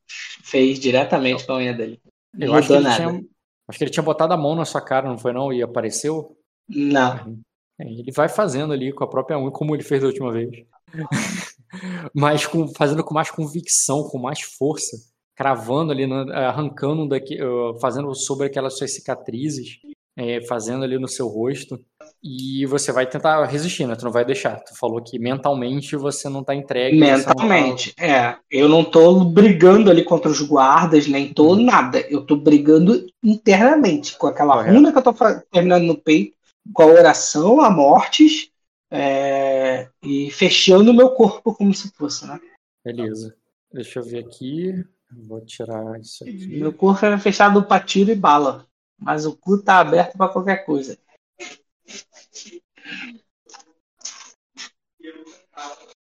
fez 0.44 0.80
diretamente 0.80 1.46
com 1.46 1.54
a 1.54 1.58
unha 1.58 1.74
dele. 1.74 2.00
Não 2.34 2.48
Eu 2.48 2.54
acho 2.56 2.68
que, 2.68 2.78
tinha, 2.80 3.22
acho 3.68 3.78
que 3.78 3.84
ele 3.84 3.92
tinha 3.92 4.04
botado 4.04 4.34
a 4.34 4.38
mão 4.38 4.56
na 4.56 4.66
sua 4.66 4.82
cara, 4.82 5.08
não 5.08 5.18
foi 5.18 5.34
não? 5.34 5.52
E 5.54 5.62
apareceu? 5.62 6.38
Não. 6.68 7.40
É, 7.80 7.86
Ele 7.88 8.12
vai 8.12 8.28
fazendo 8.30 8.74
ali 8.74 8.92
com 8.92 9.04
a 9.04 9.08
própria 9.08 9.38
unha, 9.40 9.52
como 9.52 9.76
ele 9.76 9.84
fez 9.84 10.02
da 10.02 10.08
última 10.08 10.32
vez. 10.32 10.50
Mas 12.14 12.46
com, 12.46 12.68
fazendo 12.68 13.04
com 13.04 13.14
mais 13.14 13.30
convicção, 13.32 14.04
com 14.04 14.18
mais 14.18 14.42
força, 14.42 14.98
cravando 15.36 15.92
ali, 15.92 16.06
na- 16.08 16.48
arrancando 16.50 17.08
daqui, 17.08 17.36
eh, 17.40 17.80
fazendo 17.80 18.14
sobre 18.16 18.48
aquelas 18.48 18.78
suas 18.78 18.92
cicatrizes, 18.94 19.78
eh, 20.18 20.42
fazendo 20.48 20.84
ali 20.84 20.98
no 20.98 21.08
seu 21.08 21.28
rosto. 21.28 21.80
E 22.22 22.66
você 22.66 22.92
vai 22.92 23.08
tentar 23.08 23.46
resistir, 23.46 23.86
né? 23.88 23.96
Tu 23.96 24.04
não 24.04 24.12
vai 24.12 24.26
deixar. 24.26 24.58
Tu 24.60 24.76
falou 24.78 25.02
que 25.02 25.18
mentalmente 25.18 25.96
você 25.96 26.28
não 26.28 26.44
tá 26.44 26.54
entregue. 26.54 27.00
tá- 27.00 27.06
Mentalmente, 27.18 27.94
é. 27.98 28.36
Eu 28.52 28.68
não 28.68 28.84
tô 28.84 29.24
brigando 29.24 29.90
ali 29.90 30.04
contra 30.04 30.30
os 30.30 30.42
guardas, 30.42 31.08
nem 31.08 31.34
tô 31.34 31.56
nada. 31.56 32.02
Eu 32.10 32.26
tô 32.26 32.36
brigando 32.36 33.06
internamente, 33.24 34.18
com 34.18 34.28
aquela 34.28 34.56
Correto. 34.58 34.74
runa 34.76 34.92
que 34.92 34.98
eu 34.98 35.02
tô 35.02 35.14
terminando 35.52 35.84
no 35.86 35.96
peito, 35.98 36.36
com 36.74 36.84
a 36.84 36.88
oração 36.88 37.62
a 37.62 37.70
mortes, 37.70 38.50
é, 38.92 39.88
e 40.04 40.30
fechando 40.32 40.92
o 40.92 40.94
meu 40.94 41.12
corpo 41.12 41.54
como 41.54 41.74
se 41.74 41.90
fosse, 41.92 42.28
né? 42.28 42.38
Beleza. 42.84 43.34
Deixa 43.72 44.00
eu 44.00 44.04
ver 44.04 44.26
aqui. 44.26 44.84
Vou 45.12 45.40
tirar 45.42 46.00
isso 46.00 46.24
aqui. 46.24 46.48
Meu 46.60 46.74
corpo 46.74 47.06
é 47.06 47.18
fechado 47.18 47.64
pra 47.64 47.80
tiro 47.80 48.12
e 48.12 48.16
bala, 48.16 48.66
mas 49.00 49.26
o 49.26 49.36
cu 49.36 49.58
tá 49.64 49.80
aberto 49.80 50.18
pra 50.18 50.28
qualquer 50.28 50.66
coisa. 50.66 50.98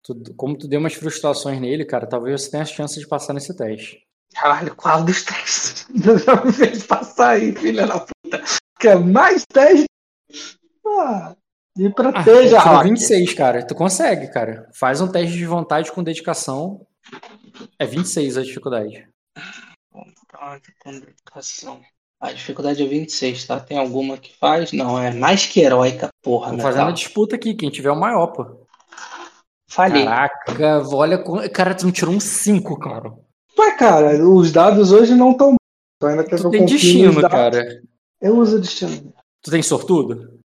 Tu- 0.03 0.33
como 0.35 0.57
tu 0.57 0.67
deu 0.67 0.79
umas 0.79 0.93
frustrações 0.93 1.59
nele, 1.59 1.85
cara, 1.85 2.07
talvez 2.07 2.41
você 2.41 2.51
tenha 2.51 2.63
a 2.63 2.65
chance 2.65 2.99
de 2.99 3.07
passar 3.07 3.33
nesse 3.33 3.55
teste. 3.55 4.03
Caralho, 4.33 4.75
qual 4.75 5.03
dos 5.03 5.23
testes? 5.23 5.85
Já 6.25 6.43
me 6.43 6.51
fez 6.51 6.83
passar 6.85 7.31
aí, 7.31 7.53
filha 7.55 7.85
da 7.85 7.99
puta. 7.99 8.43
Quer 8.79 8.99
mais 8.99 9.45
teste? 9.45 9.85
Ah, 10.85 11.35
me 11.77 11.87
Ah, 11.87 11.91
proteja, 11.93 12.59
tirou 12.59 12.75
Rock. 12.75 12.89
26, 12.89 13.33
cara. 13.33 13.65
Tu 13.65 13.75
consegue, 13.75 14.31
cara. 14.31 14.69
Faz 14.73 15.01
um 15.01 15.11
teste 15.11 15.37
de 15.37 15.45
vontade 15.45 15.91
com 15.91 16.03
dedicação. 16.03 16.85
É 17.77 17.85
26 17.85 18.37
a 18.37 18.43
dificuldade. 18.43 19.07
Vontade 19.91 20.73
com 20.79 20.91
dedicação. 20.99 21.81
A 22.21 22.31
dificuldade 22.31 22.83
é 22.83 22.85
26, 22.85 23.45
tá? 23.47 23.59
Tem 23.59 23.79
alguma 23.79 24.15
que 24.15 24.31
faz? 24.37 24.71
Não, 24.71 25.01
é 25.01 25.11
mais 25.11 25.47
que 25.47 25.59
heróica, 25.59 26.09
porra. 26.21 26.51
Tô 26.51 26.57
né, 26.57 26.63
fazendo 26.63 26.83
tá? 26.83 26.89
a 26.89 26.93
disputa 26.93 27.35
aqui, 27.35 27.55
quem 27.55 27.71
tiver 27.71 27.89
o 27.89 27.99
maior, 27.99 28.27
pô. 28.27 28.67
Falhei. 29.67 30.05
Caraca, 30.05 30.83
olha. 30.93 31.17
Cara, 31.49 31.73
tu 31.73 31.85
não 31.85 31.91
tirou 31.91 32.13
um 32.13 32.19
5, 32.19 32.77
cara. 32.77 33.11
Ué, 33.57 33.71
cara, 33.75 34.23
os 34.23 34.51
dados 34.51 34.91
hoje 34.91 35.15
não 35.15 35.31
estão. 35.31 35.55
Tu 35.99 36.07
ainda 36.07 36.23
Tu 36.23 36.49
tem 36.51 36.65
destino, 36.65 37.21
cara. 37.27 37.81
Eu 38.21 38.37
uso 38.37 38.59
destino. 38.59 39.13
Tu 39.41 39.49
tem 39.49 39.63
sortudo? 39.63 40.39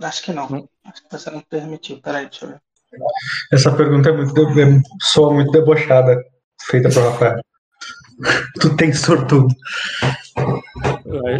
Acho 0.00 0.22
que 0.22 0.32
não. 0.32 0.48
Não. 0.48 0.68
Acho 0.84 1.02
que 1.02 1.18
você 1.18 1.30
não 1.30 1.40
permitiu. 1.40 2.00
Peraí, 2.00 2.26
deixa 2.30 2.46
eu 2.46 2.50
ver. 2.50 2.60
Essa 3.52 3.74
pergunta 3.76 4.08
é 4.08 4.12
muito 4.12 4.32
de- 4.32 4.62
é- 4.62 4.80
soa 5.02 5.34
muito 5.34 5.50
debochada, 5.50 6.16
feita 6.62 6.88
por 6.88 7.02
Rafael. 7.02 7.40
Tu 8.60 8.74
tem 8.76 8.92
sortudo. 8.94 9.48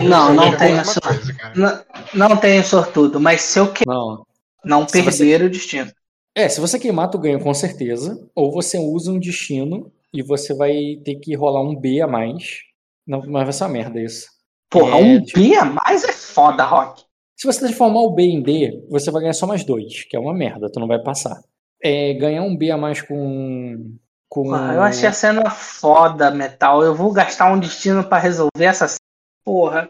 Não, 0.08 0.34
não 0.34 0.44
É 0.44 0.56
tenho 0.56 0.84
sortudo. 0.84 1.36
coisa. 1.36 1.86
Não, 2.14 2.28
não 2.28 2.36
tenho 2.36 2.64
sortudo, 2.64 3.20
mas 3.20 3.40
se 3.42 3.58
eu 3.58 3.72
quero 3.72 3.90
Não. 3.90 4.26
não 4.64 4.88
Se 4.88 5.02
você- 5.02 5.24
perder 5.24 5.46
o 5.46 5.50
destino. 5.50 5.90
É, 6.34 6.48
se 6.48 6.60
você 6.60 6.78
queimar, 6.78 7.08
tu 7.10 7.18
ganha 7.18 7.38
com 7.38 7.52
certeza. 7.54 8.18
Ou 8.34 8.52
você 8.52 8.78
usa 8.78 9.10
um 9.10 9.18
destino 9.18 9.90
e 10.12 10.22
você 10.22 10.54
vai 10.54 10.98
ter 11.04 11.14
que 11.16 11.34
rolar 11.34 11.62
um 11.62 11.74
B 11.74 12.00
a 12.00 12.06
mais. 12.06 12.60
Não, 13.06 13.20
mas 13.26 13.44
vai 13.44 13.52
ser 13.52 13.64
uma 13.64 13.70
merda 13.70 14.00
isso. 14.00 14.26
Porra, 14.70 14.98
É, 14.98 15.02
um 15.02 15.22
tipo- 15.22 15.40
B 15.40 15.54
a 15.56 15.64
mais 15.64 16.04
é 16.04 16.12
foda, 16.12 16.64
Rock. 16.64 17.02
Se 17.38 17.46
você 17.46 17.60
transformar 17.60 18.00
o 18.00 18.10
B 18.14 18.22
em 18.24 18.42
D, 18.42 18.84
você 18.90 19.10
vai 19.10 19.20
ganhar 19.22 19.32
só 19.34 19.46
mais 19.46 19.64
dois, 19.64 20.04
que 20.04 20.16
é 20.16 20.20
uma 20.20 20.34
merda, 20.34 20.70
tu 20.70 20.80
não 20.80 20.86
vai 20.88 20.98
passar. 21.02 21.38
É, 21.82 22.14
ganhar 22.14 22.42
um 22.42 22.56
B 22.56 22.70
a 22.70 22.76
mais 22.76 23.00
com. 23.02 23.94
com 24.28 24.42
Porra, 24.44 24.74
eu 24.74 24.82
achei 24.82 25.08
a 25.08 25.12
cena 25.12 25.48
foda, 25.50 26.30
Metal. 26.30 26.82
Eu 26.82 26.94
vou 26.94 27.12
gastar 27.12 27.52
um 27.52 27.58
destino 27.60 28.02
pra 28.04 28.18
resolver 28.18 28.50
essa 28.64 28.88
cena. 28.88 28.98
Porra. 29.46 29.88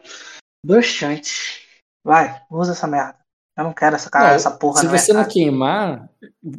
Bruxante. 0.64 1.62
Vai, 2.04 2.40
usa 2.50 2.72
essa 2.72 2.86
merda. 2.86 3.16
Eu 3.56 3.64
não 3.64 3.72
quero 3.72 3.96
essa, 3.96 4.10
cara, 4.10 4.28
Não, 4.28 4.34
essa 4.34 4.50
porra 4.50 4.80
Se 4.80 4.86
você 4.86 5.12
não 5.14 5.22
casa. 5.22 5.32
queimar, 5.32 6.10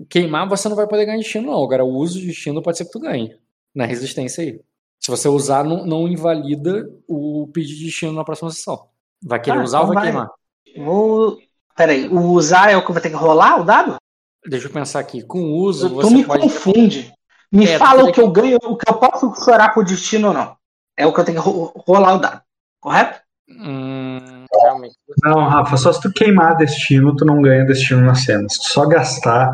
queimar 0.10 0.50
você 0.50 0.68
não 0.68 0.76
vai 0.76 0.88
poder 0.88 1.06
ganhar 1.06 1.20
destino, 1.20 1.52
não. 1.52 1.64
Agora, 1.64 1.86
o 1.86 1.94
uso 1.96 2.20
de 2.20 2.26
destino 2.26 2.62
pode 2.62 2.78
ser 2.80 2.86
que 2.86 2.92
tu 2.92 3.00
ganhe. 3.00 3.38
Na 3.76 3.86
resistência 3.86 4.44
aí. 4.44 4.60
Se 5.00 5.12
você 5.12 5.30
usar, 5.30 5.64
não, 5.64 5.86
não 5.86 6.08
invalida 6.08 6.90
o 7.08 7.48
pedido 7.54 7.78
de 7.78 7.86
destino 7.86 8.12
na 8.14 8.24
próxima 8.24 8.50
sessão. 8.50 8.90
Vai 9.24 9.40
querer 9.40 9.60
Ah, 9.60 9.64
usar 9.64 9.82
ou 9.82 9.92
então 9.92 10.02
vai, 10.02 10.12
vai. 10.12 10.28
queimar? 10.74 10.86
Vou. 10.92 11.38
Peraí, 11.76 12.08
o 12.08 12.20
usar 12.32 12.72
é 12.72 12.76
o 12.78 12.84
que 12.84 12.90
eu 12.90 12.94
vou 12.94 13.02
ter 13.02 13.10
que 13.12 13.16
rolar 13.16 13.62
o 13.62 13.64
dado? 13.64 13.98
Deixa 14.44 14.66
eu 14.68 14.72
pensar 14.74 15.00
aqui. 15.00 15.22
Com 15.22 15.40
o 15.40 15.56
uso, 15.58 15.90
Tu 15.90 15.96
você 15.96 16.16
me 16.16 16.26
pode. 16.26 16.42
confunde. 16.42 17.14
Me 17.52 17.66
É, 17.68 17.78
fala 17.78 18.04
o 18.06 18.12
que 18.12 18.20
eu 18.20 18.32
ganho, 18.32 18.58
o 18.64 18.76
que 18.76 18.90
eu 18.90 18.96
posso 18.98 19.34
chorar 19.46 19.74
por 19.74 19.86
destino 19.86 20.30
ou 20.30 20.34
não. 20.34 20.58
É 20.98 21.06
o 21.06 21.14
que 21.14 21.20
eu 21.20 21.26
tenho 21.26 21.40
que 21.42 21.48
ro- 21.48 21.72
rolar 21.86 22.16
o 22.16 22.18
dado. 22.20 22.42
Correto? 22.82 23.20
Hum, 23.50 24.46
realmente. 24.62 24.96
Não, 25.24 25.48
Rafa, 25.48 25.78
só 25.78 25.92
se 25.94 26.02
tu 26.02 26.12
queimar 26.12 26.58
destino, 26.58 27.16
tu 27.16 27.26
não 27.26 27.42
ganha 27.42 27.66
destino 27.66 28.02
na 28.02 28.14
cena. 28.16 28.48
Se 28.50 28.60
tu 28.60 28.66
só 28.70 28.86
gastar, 28.86 29.54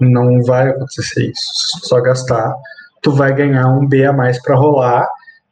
não 0.00 0.42
vai 0.42 0.68
acontecer 0.68 1.30
isso. 1.30 1.42
Se 1.54 1.80
tu 1.80 1.88
só 1.88 2.00
gastar, 2.00 2.54
tu 3.02 3.10
vai 3.12 3.34
ganhar 3.34 3.68
um 3.68 3.86
B 3.86 4.04
a 4.04 4.12
mais 4.12 4.40
pra 4.42 4.54
rolar, 4.54 5.06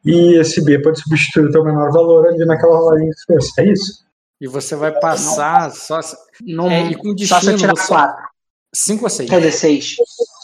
e 0.05 0.39
esse 0.39 0.62
B 0.64 0.78
pode 0.80 1.00
substituir 1.00 1.47
o 1.47 1.52
teu 1.52 1.64
menor 1.64 1.90
valor 1.92 2.26
ali 2.28 2.44
naquela 2.44 2.76
rolagem 2.76 3.10
que 3.10 3.24
fez. 3.26 3.58
É 3.58 3.64
isso. 3.64 4.05
E 4.40 4.47
você 4.47 4.74
vai 4.76 4.92
passar 4.98 5.70
só. 5.70 6.00
Não, 6.42 6.70
É, 6.70 6.90
e 6.90 6.94
com 6.94 7.16
só 7.18 7.40
se 7.40 7.48
eu 7.48 7.52
destino, 7.52 7.58
tirar 7.58 7.76
você- 7.76 7.89
4. 7.89 8.30
5 8.74 9.05
ou 9.05 9.10
6? 9.10 9.28
Quer 9.28 9.39
dizer, 9.39 9.52
6. 9.52 9.97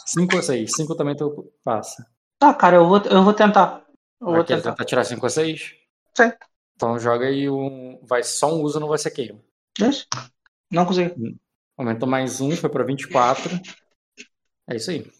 5 0.05 0.35
ou 0.35 0.43
6? 0.43 0.71
5 0.75 0.95
também 0.95 1.15
tu 1.15 1.49
passa. 1.63 2.05
Tá, 2.39 2.53
cara, 2.53 2.75
eu 2.75 2.87
vou, 2.87 2.97
eu 3.05 3.23
vou 3.23 3.33
tentar. 3.33 3.81
Eu 4.21 4.27
Vai 4.27 4.35
vou 4.37 4.43
tentar. 4.43 4.71
tentar 4.71 4.85
tirar 4.85 5.03
5 5.05 5.25
ou 5.25 5.29
6? 5.29 5.71
Sim. 6.15 6.31
Então 6.77 6.97
joga 6.99 7.25
aí 7.25 7.49
um. 7.49 7.99
Vai 8.03 8.23
só 8.23 8.55
um 8.55 8.61
uso, 8.61 8.79
não 8.79 8.87
vai 8.87 8.99
ser 8.99 9.09
queima. 9.09 9.39
Não 10.71 10.85
consegui. 10.85 11.35
Aumentou 11.75 12.07
mais 12.07 12.39
um, 12.39 12.51
foi 12.51 12.69
pra 12.69 12.83
24. 12.83 13.59
É 14.69 14.75
isso 14.75 14.91
aí. 14.91 15.11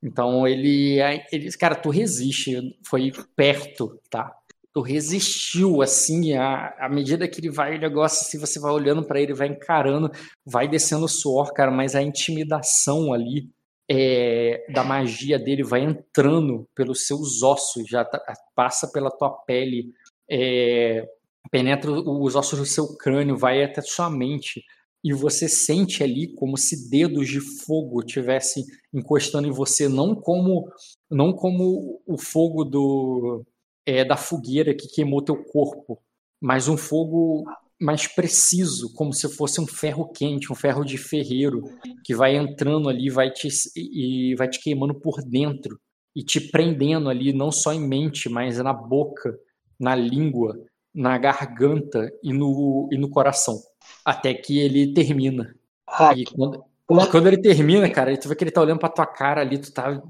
Então 0.00 0.46
ele, 0.46 0.98
ele. 1.32 1.50
Cara, 1.58 1.74
tu 1.74 1.90
resiste. 1.90 2.78
Foi 2.86 3.10
perto, 3.34 4.00
tá? 4.08 4.32
Tu 4.72 4.80
resistiu, 4.80 5.82
assim, 5.82 6.34
à, 6.34 6.68
à 6.78 6.88
medida 6.88 7.28
que 7.28 7.40
ele 7.40 7.50
vai, 7.50 7.76
o 7.76 7.80
negócio, 7.80 8.24
assim, 8.26 8.38
você 8.38 8.58
vai 8.58 8.72
olhando 8.72 9.04
pra 9.04 9.20
ele, 9.20 9.34
vai 9.34 9.48
encarando, 9.48 10.10
vai 10.46 10.66
descendo 10.66 11.04
o 11.04 11.08
suor, 11.08 11.52
cara, 11.52 11.70
mas 11.70 11.94
a 11.94 12.00
intimidação 12.00 13.12
ali 13.12 13.50
é, 13.86 14.64
da 14.72 14.82
magia 14.82 15.38
dele 15.38 15.62
vai 15.62 15.82
entrando 15.82 16.66
pelos 16.74 17.06
seus 17.06 17.42
ossos, 17.42 17.86
já 17.86 18.02
tá- 18.02 18.22
passa 18.54 18.90
pela 18.90 19.10
tua 19.10 19.30
pele, 19.44 19.92
é, 20.32 21.06
penetra 21.50 21.90
os 21.90 22.34
ossos 22.34 22.58
do 22.58 22.64
seu 22.64 22.96
crânio, 22.96 23.36
vai 23.36 23.62
até 23.62 23.82
sua 23.82 24.08
mente. 24.08 24.64
E 25.04 25.12
você 25.12 25.48
sente 25.48 26.02
ali 26.02 26.32
como 26.34 26.56
se 26.56 26.88
dedos 26.88 27.28
de 27.28 27.40
fogo 27.40 28.02
tivessem 28.02 28.64
encostando 28.94 29.46
em 29.46 29.50
você, 29.50 29.88
não 29.88 30.14
como 30.14 30.70
não 31.10 31.32
como 31.32 32.00
o 32.06 32.16
fogo 32.16 32.64
do 32.64 33.44
é, 33.84 34.04
da 34.04 34.16
fogueira 34.16 34.74
que 34.74 34.88
queimou 34.88 35.20
teu 35.20 35.44
corpo, 35.44 36.00
mas 36.40 36.68
um 36.68 36.76
fogo 36.76 37.44
mais 37.80 38.06
preciso, 38.06 38.94
como 38.94 39.12
se 39.12 39.28
fosse 39.28 39.60
um 39.60 39.66
ferro 39.66 40.08
quente, 40.12 40.52
um 40.52 40.54
ferro 40.54 40.84
de 40.84 40.96
ferreiro 40.96 41.64
que 42.04 42.14
vai 42.14 42.36
entrando 42.36 42.88
ali, 42.88 43.10
vai 43.10 43.30
te 43.30 43.48
e 43.76 44.36
vai 44.36 44.48
te 44.48 44.60
queimando 44.60 44.94
por 44.94 45.20
dentro 45.20 45.78
e 46.14 46.22
te 46.22 46.40
prendendo 46.40 47.10
ali, 47.10 47.32
não 47.32 47.50
só 47.50 47.72
em 47.72 47.80
mente, 47.80 48.28
mas 48.28 48.58
na 48.58 48.72
boca, 48.72 49.36
na 49.82 49.96
língua, 49.96 50.56
na 50.94 51.18
garganta 51.18 52.08
e 52.22 52.32
no, 52.32 52.88
e 52.92 52.96
no 52.96 53.10
coração, 53.10 53.60
até 54.04 54.32
que 54.32 54.60
ele 54.60 54.94
termina. 54.94 55.56
Ah, 55.88 56.14
E 56.16 56.24
quando, 56.24 56.64
quando 57.10 57.26
ele 57.26 57.38
termina, 57.38 57.90
cara, 57.90 58.16
tu 58.16 58.28
vê 58.28 58.36
que 58.36 58.44
ele 58.44 58.52
tá 58.52 58.60
olhando 58.60 58.78
pra 58.78 58.88
tua 58.88 59.06
cara 59.06 59.40
ali, 59.40 59.58
tu 59.58 59.72
tá. 59.72 60.00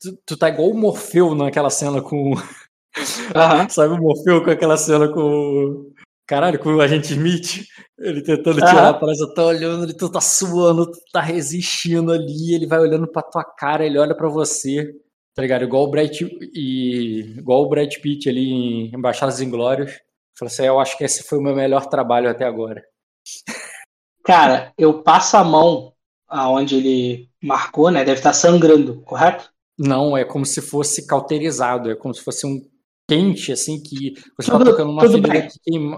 Tu, 0.00 0.16
tu 0.24 0.36
tá 0.36 0.48
igual 0.48 0.70
o 0.70 0.78
Morfeu 0.78 1.34
naquela 1.34 1.68
cena 1.68 2.00
com. 2.00 2.34
Aham. 3.34 3.68
Sabe 3.68 3.94
o 3.94 3.98
Morfeu 3.98 4.44
com 4.44 4.50
aquela 4.50 4.76
cena 4.76 5.08
com. 5.08 5.90
Caralho, 6.24 6.58
com 6.60 6.74
o 6.74 6.80
agente 6.80 7.12
Smith. 7.14 7.64
Ele 7.98 8.22
tentando 8.22 8.60
Aham. 8.62 8.68
tirar 8.68 8.88
a 8.90 8.94
parada, 8.94 9.34
tá 9.34 9.44
olhando, 9.44 9.84
ele 9.84 9.94
tu 9.94 10.08
tá 10.08 10.20
suando, 10.20 10.92
tu 10.92 11.00
tá 11.12 11.20
resistindo 11.20 12.12
ali, 12.12 12.54
ele 12.54 12.68
vai 12.68 12.78
olhando 12.78 13.08
pra 13.08 13.22
tua 13.22 13.42
cara, 13.42 13.84
ele 13.84 13.98
olha 13.98 14.14
pra 14.14 14.28
você, 14.28 14.94
tá 15.38 15.42
ligado? 15.42 15.62
Igual 15.62 15.84
o 15.84 15.88
Brad, 15.88 16.20
e, 16.52 17.20
igual 17.38 17.62
o 17.62 17.68
Brad 17.68 17.94
Pitt 17.98 18.28
ali 18.28 18.50
em 18.50 18.92
Embaixadas 18.92 19.40
Inglórias. 19.40 20.00
Falou 20.36 20.50
assim: 20.50 20.64
eu 20.64 20.80
acho 20.80 20.98
que 20.98 21.04
esse 21.04 21.22
foi 21.22 21.38
o 21.38 21.40
meu 21.40 21.54
melhor 21.54 21.86
trabalho 21.86 22.28
até 22.28 22.44
agora. 22.44 22.82
Cara, 24.26 24.72
eu 24.76 25.00
passo 25.00 25.36
a 25.36 25.44
mão 25.44 25.92
aonde 26.26 26.74
ele 26.74 27.30
marcou, 27.40 27.88
né? 27.88 28.04
Deve 28.04 28.18
estar 28.18 28.32
sangrando, 28.32 29.00
correto? 29.02 29.48
Não, 29.78 30.16
é 30.16 30.24
como 30.24 30.44
se 30.44 30.60
fosse 30.60 31.06
cauterizado, 31.06 31.88
é 31.88 31.94
como 31.94 32.12
se 32.12 32.20
fosse 32.24 32.44
um 32.44 32.60
quente, 33.08 33.52
assim, 33.52 33.80
que 33.80 34.14
você 34.36 34.50
tá 34.50 34.58
Tudo- 34.58 34.72
tocando 34.72 34.90
uma 34.90 35.02
ferida 35.02 35.48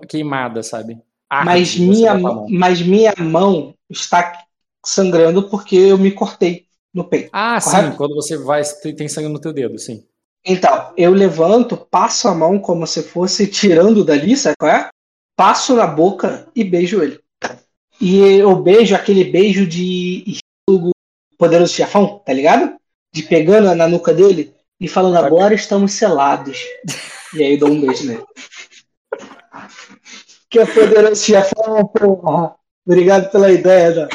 queimada, 0.06 0.62
sabe? 0.62 0.98
Arde 1.30 1.46
Mas 1.46 1.76
minha, 1.78 2.14
mas 2.50 2.82
minha 2.82 3.14
mão 3.18 3.74
está 3.88 4.44
sangrando 4.84 5.48
porque 5.48 5.76
eu 5.76 5.96
me 5.96 6.10
cortei 6.10 6.66
no 6.92 7.04
peito. 7.04 7.30
Ah, 7.32 7.60
sim, 7.60 7.70
correto? 7.70 7.96
quando 7.96 8.14
você 8.14 8.36
vai, 8.36 8.62
tem 8.96 9.08
sangue 9.08 9.28
no 9.28 9.40
teu 9.40 9.52
dedo, 9.52 9.78
sim. 9.78 10.04
Então, 10.44 10.92
eu 10.96 11.12
levanto, 11.12 11.76
passo 11.76 12.28
a 12.28 12.34
mão 12.34 12.58
como 12.58 12.86
se 12.86 13.02
fosse 13.02 13.46
tirando 13.46 14.04
dali, 14.04 14.36
sabe 14.36 14.56
qual 14.58 14.72
é? 14.72 14.88
Passo 15.36 15.74
na 15.74 15.86
boca 15.86 16.48
e 16.54 16.64
beijo 16.64 17.02
ele. 17.02 17.20
E 18.00 18.18
eu 18.18 18.56
beijo 18.56 18.94
aquele 18.94 19.24
beijo 19.24 19.66
de 19.66 20.24
estilo 20.26 20.90
poderoso 21.36 21.74
chefão, 21.74 22.18
tá 22.24 22.32
ligado? 22.32 22.74
De 23.12 23.22
pegando 23.22 23.74
na 23.74 23.86
nuca 23.86 24.14
dele 24.14 24.54
e 24.80 24.88
falando, 24.88 25.16
agora 25.16 25.54
estamos 25.54 25.92
selados. 25.92 26.58
E 27.34 27.42
aí 27.42 27.52
eu 27.52 27.58
dou 27.58 27.70
um 27.70 27.80
beijo 27.80 28.06
nele. 28.06 28.24
Que 30.48 30.60
é 30.60 30.66
poderoso 30.66 31.22
chefão, 31.22 31.86
porra. 31.86 32.54
Obrigado 32.86 33.30
pela 33.30 33.52
ideia, 33.52 33.94
né? 33.94 34.08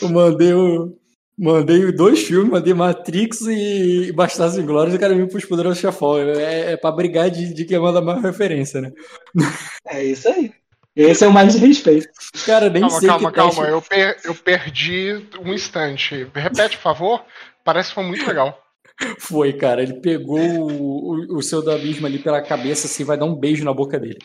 Eu 0.00 0.08
mandei, 0.10 0.52
o, 0.52 0.97
mandei 1.38 1.92
dois 1.92 2.22
filmes, 2.24 2.50
mandei 2.50 2.74
Matrix 2.74 3.42
e 3.42 4.10
Bastardos 4.12 4.56
e 4.58 4.60
o 4.60 4.98
cara 4.98 5.14
me 5.14 5.28
pros 5.28 5.44
Poderosos 5.44 5.78
Chefão. 5.78 6.18
É, 6.18 6.72
é 6.72 6.76
pra 6.76 6.90
brigar 6.90 7.30
de, 7.30 7.54
de 7.54 7.64
quem 7.64 7.78
manda 7.78 8.00
mais 8.00 8.22
referência, 8.22 8.80
né? 8.80 8.92
É 9.86 10.02
isso 10.04 10.28
aí. 10.28 10.52
Esse 10.96 11.24
é 11.24 11.28
o 11.28 11.32
mais 11.32 11.54
de 11.54 11.64
respeito. 11.64 12.08
Cara, 12.44 12.68
nem 12.68 12.82
Calma, 12.82 12.98
sei 12.98 13.08
calma, 13.08 13.30
calma. 13.30 13.64
Eu, 13.68 13.80
per- 13.80 14.18
eu 14.24 14.34
perdi 14.34 15.24
um 15.44 15.54
instante. 15.54 16.26
Repete, 16.34 16.76
por 16.76 16.82
favor. 16.82 17.24
Parece 17.64 17.90
que 17.90 17.94
foi 17.94 18.04
muito 18.04 18.26
legal. 18.26 18.58
Foi, 19.20 19.52
cara. 19.52 19.80
Ele 19.80 20.00
pegou 20.00 20.40
o, 20.40 21.14
o, 21.34 21.36
o 21.36 21.42
seu 21.42 21.62
do 21.62 21.70
abismo 21.70 22.04
ali 22.04 22.18
pela 22.18 22.42
cabeça, 22.42 22.88
assim, 22.88 23.04
vai 23.04 23.16
dar 23.16 23.26
um 23.26 23.34
beijo 23.36 23.64
na 23.64 23.72
boca 23.72 23.96
dele. 23.96 24.18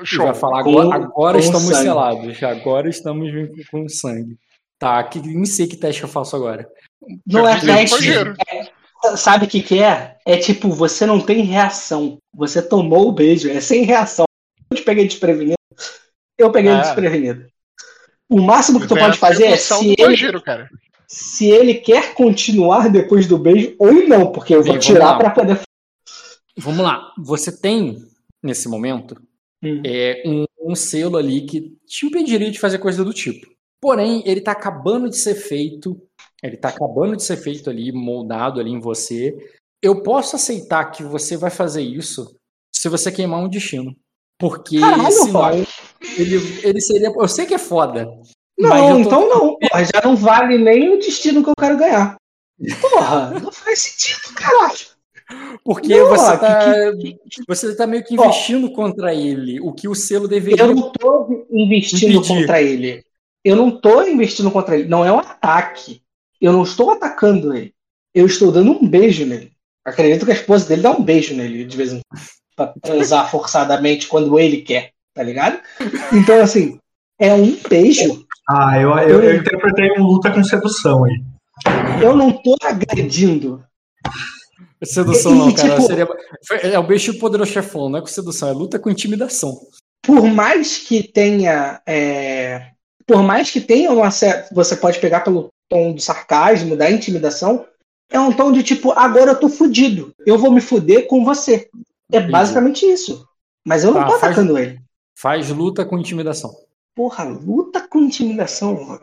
E 0.00 0.06
Show. 0.06 0.24
vai 0.24 0.34
falar, 0.34 0.60
agora, 0.60 0.94
agora 0.94 1.38
com 1.38 1.44
estamos 1.44 1.66
sangue. 1.68 1.82
selados. 1.82 2.42
Agora 2.42 2.88
estamos 2.88 3.30
com, 3.30 3.80
com 3.82 3.88
sangue. 3.88 4.38
Tá, 4.78 5.02
que, 5.04 5.18
nem 5.20 5.44
sei 5.46 5.66
que 5.66 5.76
teste 5.76 6.02
eu 6.02 6.08
faço 6.08 6.36
agora. 6.36 6.68
Não 7.26 7.48
é 7.48 7.58
teste. 7.60 8.02
giro. 8.02 8.34
Sabe 9.16 9.46
o 9.46 9.48
que, 9.48 9.62
que 9.62 9.82
é? 9.82 10.16
É 10.26 10.36
tipo, 10.36 10.68
você 10.70 11.06
não 11.06 11.20
tem 11.20 11.42
reação. 11.42 12.18
Você 12.34 12.60
tomou 12.60 13.08
o 13.08 13.12
beijo, 13.12 13.48
é 13.48 13.60
sem 13.60 13.84
reação. 13.84 14.24
Eu 14.70 14.76
te 14.76 14.82
peguei 14.82 15.06
desprevenido. 15.06 15.54
Eu 16.36 16.50
peguei 16.50 16.72
É. 16.72 16.80
desprevenido. 16.80 17.46
O 18.28 18.40
máximo 18.42 18.80
que 18.80 18.88
tu 18.88 18.96
pode 18.96 19.16
fazer 19.18 19.44
é 19.46 19.56
se 19.56 19.94
ele, 19.96 20.40
cara. 20.40 20.68
se 21.06 21.46
ele 21.48 21.74
quer 21.74 22.12
continuar 22.14 22.88
depois 22.90 23.26
do 23.28 23.38
beijo 23.38 23.74
ou 23.78 23.92
não, 24.08 24.32
porque 24.32 24.54
eu 24.54 24.62
vou 24.62 24.72
Bem, 24.72 24.80
tirar 24.80 25.16
pra 25.16 25.30
poder. 25.30 25.60
Vamos 26.58 26.80
lá. 26.84 27.12
Você 27.18 27.56
tem, 27.56 27.98
nesse 28.42 28.68
momento, 28.68 29.16
Hum. 29.62 29.80
é, 29.86 30.22
um, 30.26 30.44
um 30.60 30.74
selo 30.74 31.16
ali 31.16 31.42
que 31.46 31.76
te 31.86 32.04
impediria 32.06 32.50
de 32.50 32.58
fazer 32.58 32.78
coisa 32.78 33.04
do 33.04 33.12
tipo. 33.14 33.46
Porém, 33.86 34.20
ele 34.26 34.40
tá 34.40 34.50
acabando 34.50 35.08
de 35.08 35.16
ser 35.16 35.36
feito. 35.36 35.96
Ele 36.42 36.56
tá 36.56 36.70
acabando 36.70 37.14
de 37.14 37.22
ser 37.22 37.36
feito 37.36 37.70
ali, 37.70 37.92
moldado 37.92 38.58
ali 38.58 38.72
em 38.72 38.80
você. 38.80 39.32
Eu 39.80 40.02
posso 40.02 40.34
aceitar 40.34 40.86
que 40.86 41.04
você 41.04 41.36
vai 41.36 41.50
fazer 41.50 41.82
isso 41.82 42.34
se 42.74 42.88
você 42.88 43.12
queimar 43.12 43.38
um 43.40 43.48
destino. 43.48 43.94
Porque 44.40 44.80
Caralho, 44.80 45.12
senão 45.12 45.52
ele, 46.18 46.36
ele 46.64 46.80
seria. 46.80 47.12
Eu 47.16 47.28
sei 47.28 47.46
que 47.46 47.54
é 47.54 47.58
foda. 47.58 48.08
Não, 48.58 48.88
eu 48.88 48.94
tô- 48.94 49.00
então 49.02 49.28
não. 49.28 49.56
Porra, 49.56 49.84
já 49.84 50.00
não 50.02 50.16
vale 50.16 50.58
nem 50.58 50.92
o 50.92 50.98
destino 50.98 51.44
que 51.44 51.50
eu 51.50 51.54
quero 51.56 51.78
ganhar. 51.78 52.16
Porra, 52.80 53.30
não 53.38 53.52
faz 53.52 53.78
sentido, 53.82 54.34
caralho. 54.34 54.78
Porque 55.64 55.96
Não, 55.96 56.08
você 56.08 56.32
que- 56.32 56.38
tá. 56.40 56.92
que- 56.98 57.18
Você 57.46 57.76
tá 57.76 57.86
meio 57.86 58.02
que 58.04 58.18
Ó. 58.18 58.24
investindo 58.24 58.68
contra 58.72 59.14
ele. 59.14 59.60
O 59.60 59.72
que 59.72 59.86
o 59.86 59.94
selo 59.94 60.26
deveria. 60.26 60.64
Eu 60.64 60.74
não 60.74 60.90
tô 60.90 61.46
investindo 61.52 62.14
Impedir. 62.16 62.28
contra 62.40 62.60
ele. 62.60 63.04
Eu 63.46 63.54
não 63.56 63.70
tô 63.70 64.02
investindo 64.02 64.50
contra 64.50 64.76
ele. 64.76 64.88
Não 64.88 65.04
é 65.04 65.12
um 65.12 65.18
ataque. 65.20 66.02
Eu 66.40 66.52
não 66.52 66.62
estou 66.64 66.90
atacando 66.90 67.54
ele. 67.54 67.72
Eu 68.14 68.26
estou 68.26 68.50
dando 68.50 68.72
um 68.72 68.86
beijo 68.88 69.24
nele. 69.24 69.52
Acredito 69.84 70.24
que 70.24 70.32
a 70.32 70.34
esposa 70.34 70.66
dele 70.66 70.82
dá 70.82 70.90
um 70.90 71.02
beijo 71.02 71.34
nele 71.34 71.64
de 71.64 71.76
vez 71.76 71.92
em 71.92 72.00
quando. 72.08 72.22
Pra 72.56 72.74
transar 72.82 73.28
forçadamente 73.30 74.08
quando 74.08 74.38
ele 74.38 74.62
quer, 74.62 74.90
tá 75.14 75.22
ligado? 75.22 75.60
Então, 76.12 76.40
assim, 76.42 76.78
é 77.20 77.32
um 77.34 77.56
beijo. 77.68 78.26
Ah, 78.48 78.80
eu, 78.80 78.90
eu, 78.98 79.22
eu 79.22 79.36
interpretei 79.36 79.92
um 79.92 80.02
luta 80.02 80.30
com 80.32 80.42
sedução 80.42 81.04
aí. 81.04 81.22
Eu 82.02 82.16
não 82.16 82.32
tô 82.32 82.56
agredindo. 82.62 83.62
Sedução 84.84 85.34
E- 85.34 85.38
não, 85.38 85.52
cara. 85.54 85.68
tipo- 85.76 85.82
Seria... 85.86 86.08
É 86.74 86.78
o 86.78 86.82
beijo 86.86 87.18
poderoso 87.18 87.52
chefão, 87.52 87.88
não 87.88 87.98
é 87.98 88.00
com 88.00 88.06
sedução, 88.08 88.48
é 88.48 88.52
luta 88.52 88.78
com 88.78 88.90
intimidação. 88.90 89.56
por 90.02 90.22
mais 90.26 90.78
que 90.78 91.02
tenha. 91.02 91.80
é, 91.86 92.70
por 93.06 93.22
mais 93.22 93.50
que 93.50 93.60
tenha 93.60 93.90
uma 93.92 94.10
certa. 94.10 94.54
Você 94.54 94.76
pode 94.76 94.98
pegar 94.98 95.20
pelo 95.20 95.48
tom 95.68 95.92
do 95.92 96.00
sarcasmo, 96.00 96.76
da 96.76 96.90
intimidação, 96.90 97.66
é 98.10 98.18
um 98.20 98.32
tom 98.32 98.52
de 98.52 98.62
tipo, 98.62 98.92
agora 98.92 99.32
eu 99.32 99.40
tô 99.40 99.48
fudido. 99.48 100.12
Eu 100.24 100.38
vou 100.38 100.50
me 100.52 100.60
fuder 100.60 101.06
com 101.06 101.24
você. 101.24 101.68
É 102.12 102.20
basicamente 102.20 102.84
isso. 102.86 103.26
Mas 103.66 103.82
eu 103.84 103.92
não 103.92 104.00
Tá, 104.02 104.06
tô 104.06 104.12
faz- 104.18 104.22
atacando 104.24 104.58
ele. 104.58 104.80
Faz 105.18 105.48
luta 105.50 105.84
com 105.84 105.98
intimidação. 105.98 106.54
Porra, 106.94 107.24
luta 107.24 107.86
com 107.88 107.98
intimidação. 108.00 108.98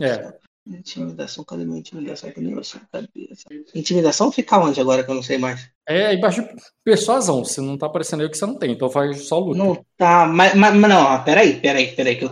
É. 0.00 0.32
Intimidação, 0.68 1.42
cadê 1.44 1.64
minha 1.64 1.78
intimidação? 1.80 2.30
Cadê 2.30 2.46
minha 2.46 2.60
cabeça? 2.92 3.44
Intimidação 3.74 4.30
fica 4.30 4.58
onde 4.58 4.80
agora 4.80 5.02
que 5.02 5.10
eu 5.10 5.14
não 5.14 5.22
sei 5.22 5.38
mais? 5.38 5.68
É 5.88 6.14
embaixo 6.14 6.42
de 6.42 6.48
persuasão. 6.84 7.44
Se 7.44 7.60
não 7.60 7.76
tá 7.76 7.86
aparecendo 7.86 8.20
aí 8.20 8.26
o 8.26 8.30
que 8.30 8.36
você 8.38 8.46
não 8.46 8.56
tem, 8.56 8.72
então 8.72 8.88
faz 8.90 9.26
só 9.26 9.38
luta. 9.38 9.58
Não 9.58 9.84
tá, 9.96 10.26
mas, 10.26 10.54
mas, 10.54 10.74
não, 10.80 11.02
ó, 11.02 11.18
peraí, 11.18 11.58
peraí, 11.60 11.94
peraí. 11.96 12.16
Que 12.16 12.26
eu, 12.26 12.30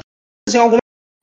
tenho 0.49 0.62
alguma, 0.65 0.78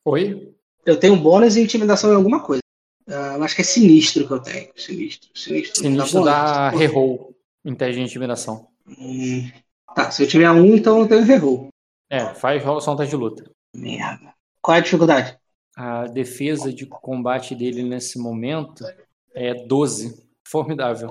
Oi? 0.05 0.55
eu 0.85 0.99
tenho 0.99 1.17
bônus 1.17 1.55
e 1.55 1.61
intimidação 1.61 2.11
em 2.11 2.15
alguma 2.15 2.41
coisa. 2.41 2.61
Eu 3.07 3.43
acho 3.43 3.55
que 3.55 3.61
é 3.61 3.63
sinistro 3.65 4.27
que 4.27 4.33
eu 4.33 4.39
tenho. 4.39 4.69
Sinistro, 4.75 5.29
sinistro. 5.35 5.81
Sinistro 5.81 6.23
dá 6.23 6.69
reroll 6.69 7.35
em 7.63 7.75
teste 7.75 7.95
de 7.95 8.01
intimidação. 8.01 8.67
Hum, 8.87 9.49
tá, 9.95 10.11
se 10.11 10.23
eu 10.23 10.27
tiver 10.27 10.49
um, 10.51 10.75
então 10.75 10.99
eu 10.99 11.07
tenho 11.07 11.23
reroll. 11.23 11.69
É, 12.09 12.33
faz 12.35 12.63
só 12.83 12.93
um 12.93 12.95
teste 12.95 13.11
de 13.11 13.15
luta. 13.15 13.49
Merda. 13.75 14.33
Qual 14.61 14.75
é 14.75 14.79
a 14.79 14.83
dificuldade? 14.83 15.37
A 15.75 16.05
defesa 16.05 16.71
de 16.71 16.85
combate 16.85 17.55
dele 17.55 17.83
nesse 17.83 18.17
momento 18.19 18.85
é 19.33 19.53
12. 19.65 20.23
Formidável. 20.47 21.09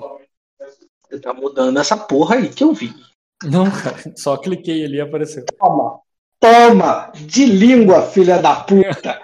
Você 1.03 1.19
tá 1.19 1.33
mudando 1.33 1.77
essa 1.77 1.97
porra 1.97 2.37
aí 2.37 2.49
que 2.49 2.63
eu 2.63 2.73
vi. 2.73 2.93
Não, 3.43 3.69
cara, 3.69 3.97
só 4.17 4.37
cliquei 4.37 4.85
ali 4.85 4.97
e 4.97 5.01
apareceu. 5.01 5.45
Toma! 5.45 5.99
Toma! 6.45 7.11
De 7.15 7.43
língua, 7.43 8.03
filha 8.03 8.39
da 8.39 8.55
puta! 8.57 9.19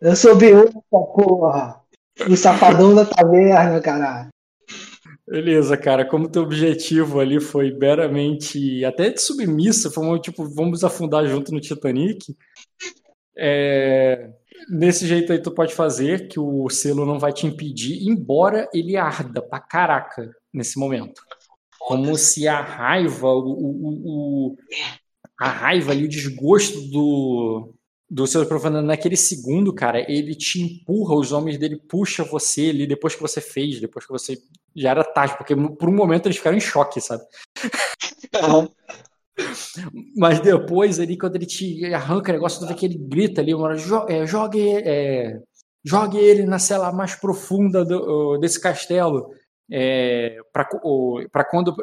Eu 0.00 0.14
sou 0.14 0.36
Beúta, 0.36 0.78
porra! 0.90 1.80
O 2.30 2.36
safadão 2.36 2.94
da 2.94 3.04
taverna, 3.04 3.80
caralho. 3.80 4.28
Beleza, 5.26 5.76
cara. 5.76 6.04
Como 6.04 6.28
teu 6.28 6.42
objetivo 6.42 7.18
ali 7.18 7.40
foi 7.40 7.72
meramente 7.72 8.84
até 8.84 9.10
de 9.10 9.20
submissa, 9.20 9.90
foi 9.90 10.06
um, 10.06 10.20
tipo, 10.20 10.48
vamos 10.54 10.84
afundar 10.84 11.26
junto 11.26 11.52
no 11.52 11.60
Titanic. 11.60 12.36
É, 13.36 14.30
Desse 14.68 15.06
jeito 15.06 15.32
aí 15.32 15.40
tu 15.40 15.52
pode 15.52 15.74
fazer, 15.74 16.28
que 16.28 16.40
o 16.40 16.68
selo 16.68 17.04
não 17.06 17.18
vai 17.18 17.32
te 17.32 17.46
impedir, 17.46 18.08
embora 18.08 18.68
ele 18.72 18.96
arda 18.96 19.40
pra 19.40 19.60
caraca 19.60 20.30
nesse 20.52 20.78
momento. 20.78 21.20
Como 21.86 22.16
se 22.18 22.48
a 22.48 22.60
raiva, 22.62 23.28
o, 23.28 23.48
o- 23.48 24.02
o- 24.50 24.56
a 25.38 25.48
raiva 25.48 25.94
e 25.94 26.02
o 26.04 26.08
desgosto 26.08 26.80
do, 26.90 27.72
do 28.10 28.26
seu 28.26 28.44
profano 28.44 28.82
naquele 28.82 29.16
segundo, 29.16 29.72
cara, 29.72 30.04
ele 30.10 30.34
te 30.34 30.60
empurra, 30.60 31.14
os 31.14 31.30
homens 31.30 31.58
dele 31.58 31.76
puxa 31.88 32.24
você 32.24 32.70
ali 32.70 32.88
depois 32.88 33.14
que 33.14 33.22
você 33.22 33.40
fez, 33.40 33.80
depois 33.80 34.04
que 34.04 34.10
você 34.10 34.36
já 34.74 34.90
era 34.90 35.04
tarde, 35.04 35.36
porque 35.38 35.54
por 35.54 35.88
um 35.88 35.94
momento 35.94 36.26
eles 36.26 36.38
ficaram 36.38 36.56
em 36.56 36.60
choque, 36.60 37.00
sabe? 37.00 37.22
Mas 40.16 40.40
depois 40.40 40.98
ali, 40.98 41.16
quando 41.16 41.36
ele 41.36 41.46
te 41.46 41.84
arranca 41.94 42.30
o 42.30 42.34
negócio, 42.34 42.58
tu 42.60 42.66
vê 42.66 42.74
que 42.74 42.86
ele 42.86 42.98
grita 42.98 43.40
ali, 43.40 43.54
uma 43.54 43.66
hora, 43.66 43.76
"Jo- 43.76 44.06
é, 44.08 44.26
jogue, 44.26 44.60
é, 44.78 45.38
jogue 45.84 46.18
ele 46.18 46.44
na 46.46 46.58
cela 46.58 46.90
mais 46.90 47.14
profunda 47.14 47.84
do- 47.84 48.38
desse 48.38 48.60
castelo. 48.60 49.30
É, 49.70 50.38
para 50.52 51.44
quando. 51.44 51.74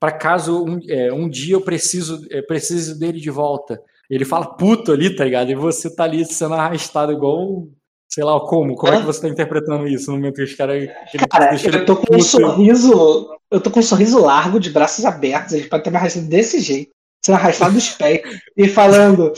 para 0.00 0.12
caso 0.12 0.64
um, 0.64 0.80
é, 0.88 1.12
um 1.12 1.28
dia 1.28 1.54
eu 1.54 1.60
preciso, 1.60 2.26
é, 2.30 2.42
preciso 2.42 2.98
dele 2.98 3.20
de 3.20 3.30
volta. 3.30 3.80
Ele 4.08 4.24
fala 4.24 4.54
puto 4.54 4.92
ali, 4.92 5.14
tá 5.14 5.24
ligado? 5.24 5.50
E 5.50 5.54
você 5.54 5.94
tá 5.94 6.04
ali 6.04 6.24
sendo 6.24 6.54
arrastado 6.54 7.12
igual. 7.12 7.66
Sei 8.08 8.22
lá 8.22 8.38
como. 8.40 8.76
Como 8.76 8.92
é 8.92 9.00
que 9.00 9.06
você 9.06 9.22
tá 9.22 9.28
interpretando 9.28 9.88
isso 9.88 10.10
no 10.10 10.18
momento 10.18 10.36
que 10.36 10.42
os 10.42 10.54
caras. 10.54 10.88
Cara, 11.28 11.54
ele 11.54 11.76
eu 11.78 11.86
tô 11.86 11.96
com 11.96 12.14
um 12.14 12.20
sorriso. 12.20 13.28
Eu 13.50 13.60
tô 13.60 13.70
com 13.70 13.80
um 13.80 13.82
sorriso 13.82 14.20
largo, 14.20 14.60
de 14.60 14.70
braços 14.70 15.04
abertos. 15.04 15.52
Ele 15.52 15.68
pode 15.68 15.80
estar 15.80 15.90
me 15.90 15.96
arrastando 15.96 16.28
desse 16.28 16.60
jeito, 16.60 16.92
sendo 17.24 17.36
arrastado 17.36 17.74
dos 17.74 17.90
pés 17.90 18.20
e 18.56 18.68
falando: 18.68 19.32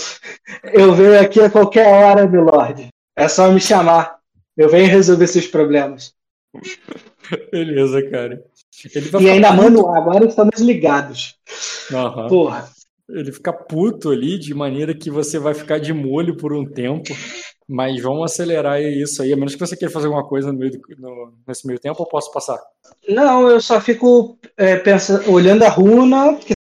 Eu 0.64 0.92
venho 0.94 1.18
aqui 1.18 1.40
a 1.40 1.48
qualquer 1.48 1.86
hora, 1.86 2.26
meu 2.26 2.42
lord. 2.42 2.88
É 3.16 3.28
só 3.28 3.50
me 3.50 3.60
chamar. 3.60 4.18
Eu 4.56 4.68
venho 4.68 4.90
resolver 4.90 5.26
seus 5.26 5.46
problemas. 5.46 6.12
Beleza, 7.52 8.02
cara. 8.10 8.42
E 9.20 9.30
ainda 9.30 9.50
puto. 9.50 9.62
mano, 9.62 9.88
agora 9.94 10.26
estamos 10.26 10.60
ligados. 10.60 11.34
Aham. 11.92 12.28
Porra. 12.28 12.68
Ele 13.08 13.30
fica 13.32 13.52
puto 13.52 14.10
ali, 14.10 14.36
de 14.38 14.52
maneira 14.52 14.92
que 14.92 15.10
você 15.10 15.38
vai 15.38 15.54
ficar 15.54 15.78
de 15.78 15.92
molho 15.92 16.36
por 16.36 16.52
um 16.52 16.64
tempo. 16.64 17.04
Mas 17.68 18.00
vamos 18.00 18.30
acelerar 18.30 18.80
isso 18.80 19.22
aí, 19.22 19.32
a 19.32 19.36
menos 19.36 19.54
que 19.54 19.60
você 19.60 19.76
queira 19.76 19.92
fazer 19.92 20.06
alguma 20.06 20.26
coisa 20.26 20.52
no 20.52 20.58
meio 20.58 20.72
do- 20.72 20.80
no- 20.98 21.32
nesse 21.46 21.66
meio 21.66 21.78
tempo, 21.80 22.00
eu 22.02 22.06
posso 22.06 22.30
passar. 22.32 22.58
Não, 23.08 23.48
eu 23.50 23.60
só 23.60 23.80
fico 23.80 24.38
é, 24.56 24.76
pensando, 24.76 25.28
olhando 25.32 25.62
a 25.64 25.68
runa. 25.68 26.36
Que, 26.36 26.52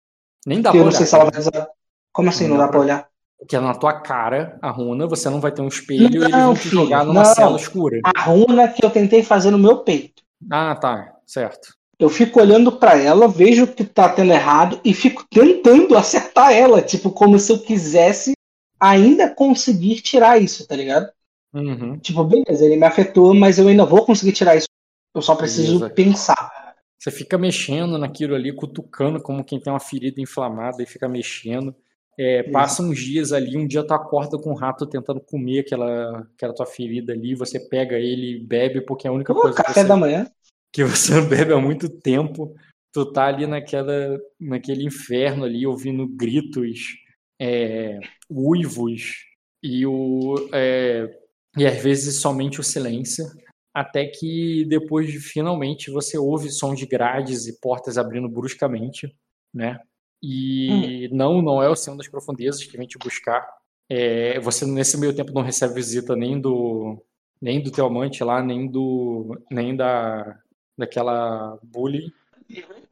Nem 0.48 0.62
dá 0.62 0.72
que 0.72 0.78
pra 0.78 0.82
eu 0.82 0.84
não 0.86 0.90
olhar. 0.90 0.98
sei 0.98 1.06
se 1.06 1.16
ela 1.16 1.30
vai 1.30 1.40
usar. 1.40 1.68
Como 2.12 2.30
assim 2.30 2.48
não, 2.48 2.58
dá 2.58 2.68
pra 2.68 2.80
olhar? 2.80 3.08
Porque 3.38 3.56
é 3.56 3.60
na 3.60 3.76
tua 3.76 3.94
cara, 4.02 4.58
a 4.62 4.72
runa, 4.72 5.06
você 5.08 5.30
não 5.30 5.40
vai 5.40 5.52
ter 5.52 5.62
um 5.62 5.68
espelho 5.68 6.04
e 6.12 6.18
eles 6.18 6.30
Não, 6.32 6.46
vão 6.48 6.54
te 6.56 6.62
filho, 6.70 6.82
jogar 6.84 7.06
numa 7.06 7.22
não. 7.22 7.36
cela 7.36 7.56
escura. 7.58 8.00
A 8.04 8.22
runa 8.24 8.68
que 8.70 8.84
eu 8.84 8.90
tentei 8.90 9.22
fazer 9.22 9.52
no 9.52 9.60
meu 9.60 9.80
peito. 9.80 10.24
Ah, 10.50 10.76
tá. 10.76 11.14
Certo. 11.26 11.74
Eu 11.98 12.10
fico 12.10 12.40
olhando 12.40 12.74
pra 12.74 12.98
ela, 12.98 13.28
vejo 13.28 13.68
que 13.68 13.86
tá 13.86 14.10
tendo 14.10 14.34
errado 14.34 14.80
e 14.84 14.94
fico 14.94 15.26
tentando 15.30 15.96
acertar 15.98 16.52
ela, 16.52 16.82
tipo, 16.82 17.12
como 17.12 17.40
se 17.40 17.52
eu 17.52 17.60
quisesse 17.60 18.34
ainda 18.80 19.34
conseguir 19.34 20.02
tirar 20.02 20.42
isso, 20.42 20.68
tá 20.68 20.76
ligado? 20.76 21.10
Uhum. 21.54 21.98
Tipo, 22.00 22.24
beleza, 22.26 22.66
ele 22.66 22.76
me 22.76 22.86
afetou, 22.86 23.34
mas 23.34 23.58
eu 23.58 23.68
ainda 23.68 23.86
vou 23.86 24.06
conseguir 24.06 24.34
tirar 24.34 24.58
isso. 24.58 24.68
Eu 25.14 25.22
só 25.22 25.36
preciso 25.36 25.80
Beleza. 25.80 25.90
pensar. 25.94 26.76
Você 27.00 27.10
fica 27.10 27.38
mexendo 27.38 27.98
naquilo 27.98 28.36
ali, 28.36 28.54
cutucando 28.54 29.22
como 29.22 29.44
quem 29.44 29.60
tem 29.60 29.72
uma 29.72 29.80
ferida 29.80 30.20
inflamada 30.20 30.84
e 30.84 30.86
fica 30.86 31.08
mexendo. 31.08 31.74
É, 32.18 32.44
passa 32.44 32.82
uns 32.82 32.98
dias 32.98 33.34
ali, 33.34 33.58
um 33.58 33.68
dia 33.68 33.86
tu 33.86 33.94
acorda 33.94 34.38
com 34.38 34.52
um 34.52 34.56
rato 34.56 34.88
tentando 34.88 35.20
comer 35.20 35.60
aquela, 35.60 36.20
aquela 36.34 36.54
tua 36.54 36.66
ferida 36.66 37.12
ali, 37.12 37.36
você 37.36 37.60
pega 37.60 37.98
ele 37.98 38.38
e 38.38 38.40
bebe, 38.40 38.82
porque 38.82 39.06
é 39.06 39.10
a 39.10 39.14
única 39.14 39.34
coisa 39.34 39.56
que 39.56 39.64
café 39.64 39.82
você, 39.82 39.88
da 39.88 39.98
manhã. 39.98 40.26
que 40.72 40.84
você 40.84 41.20
bebe 41.28 41.54
há 41.54 41.60
muito 41.60 41.90
tempo. 41.90 42.56
Tu 42.94 43.12
tá 43.12 43.26
ali 43.26 43.46
naquela, 43.46 44.18
naquele 44.40 44.86
inferno 44.86 45.44
ali, 45.44 45.68
ouvindo 45.68 46.08
gritos, 46.08 46.96
é, 47.38 48.00
uivos 48.30 49.26
e, 49.62 49.86
o, 49.86 50.36
é, 50.54 51.10
e 51.58 51.66
às 51.66 51.84
vezes 51.84 52.22
somente 52.22 52.62
o 52.62 52.64
silêncio. 52.64 53.26
Até 53.74 54.06
que 54.06 54.64
depois 54.70 55.12
de 55.12 55.20
finalmente 55.20 55.92
você 55.92 56.18
ouve 56.18 56.50
som 56.50 56.74
de 56.74 56.86
grades 56.86 57.46
e 57.46 57.60
portas 57.60 57.98
abrindo 57.98 58.30
bruscamente, 58.30 59.14
né? 59.54 59.82
E 60.22 61.10
não, 61.12 61.42
não 61.42 61.62
é 61.62 61.70
o 61.70 61.76
Senhor 61.76 61.96
das 61.98 62.08
Profundezas 62.08 62.64
que 62.64 62.78
vem 62.78 62.88
te 62.88 62.98
buscar. 62.98 63.48
É, 63.90 64.40
você 64.40 64.66
nesse 64.66 64.98
meio 64.98 65.16
tempo 65.16 65.32
não 65.32 65.42
recebe 65.42 65.76
visita 65.76 66.16
nem 66.16 66.40
do 66.40 67.02
nem 67.42 67.62
do 67.62 67.72
teu 67.72 67.86
amante 67.86 68.24
lá, 68.24 68.42
nem 68.42 68.68
do 68.68 69.40
nem 69.52 69.76
da 69.76 70.40
daquela 70.78 71.60
bully. 71.64 72.12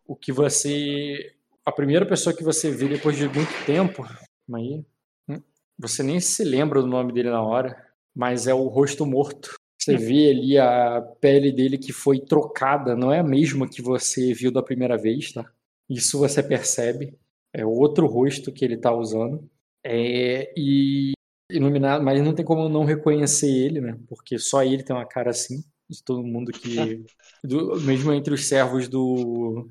O 0.06 0.16
que 0.16 0.32
você 0.32 1.34
a 1.66 1.72
primeira 1.72 2.06
pessoa 2.06 2.35
que 2.35 2.43
você 2.43 2.69
vê 2.69 2.88
depois 2.88 3.18
de 3.18 3.27
muito 3.27 3.66
tempo, 3.66 4.06
aí 4.53 4.85
hum, 5.27 5.42
você 5.77 6.03
nem 6.03 6.19
se 6.19 6.43
lembra 6.43 6.82
do 6.82 6.88
nome 6.88 7.14
dele 7.14 7.30
na 7.30 7.42
hora, 7.42 7.76
mas 8.14 8.48
é 8.48 8.53
o 8.53 8.68
rosto 8.68 9.06
morto. 9.06 9.56
Você 9.80 9.98
vê 9.98 10.30
ali 10.30 10.58
a 10.58 11.02
pele 11.19 11.52
dele 11.52 11.77
que 11.77 11.92
foi 11.92 12.19
trocada, 12.19 12.95
não 12.95 13.11
é 13.11 13.19
a 13.19 13.24
mesma 13.24 13.68
que 13.68 13.82
você 13.82 14.34
viu 14.34 14.52
da 14.52 14.64
primeira 14.64 14.98
vez, 14.98 15.34
tá? 15.34 15.52
Isso 15.89 16.17
você 16.19 16.41
percebe. 16.43 17.17
É 17.53 17.65
outro 17.65 18.07
rosto 18.07 18.51
que 18.51 18.65
ele 18.65 18.77
tá 18.77 18.91
usando. 18.93 19.49
É, 19.83 20.53
e 20.57 21.13
iluminado, 21.51 22.03
mas 22.03 22.21
não 22.23 22.33
tem 22.33 22.45
como 22.45 22.69
não 22.69 22.85
reconhecer 22.85 23.49
ele, 23.49 23.81
né? 23.81 23.99
Porque 24.07 24.39
só 24.39 24.63
ele 24.63 24.83
tem 24.83 24.95
uma 24.95 25.05
cara 25.07 25.29
assim, 25.31 25.63
de 25.89 26.03
todo 26.03 26.23
mundo 26.23 26.51
que. 26.51 27.03
do- 27.43 27.79
mesmo 27.81 28.13
entre 28.13 28.33
os 28.33 28.45
servos 28.47 28.87
do. 28.87 29.69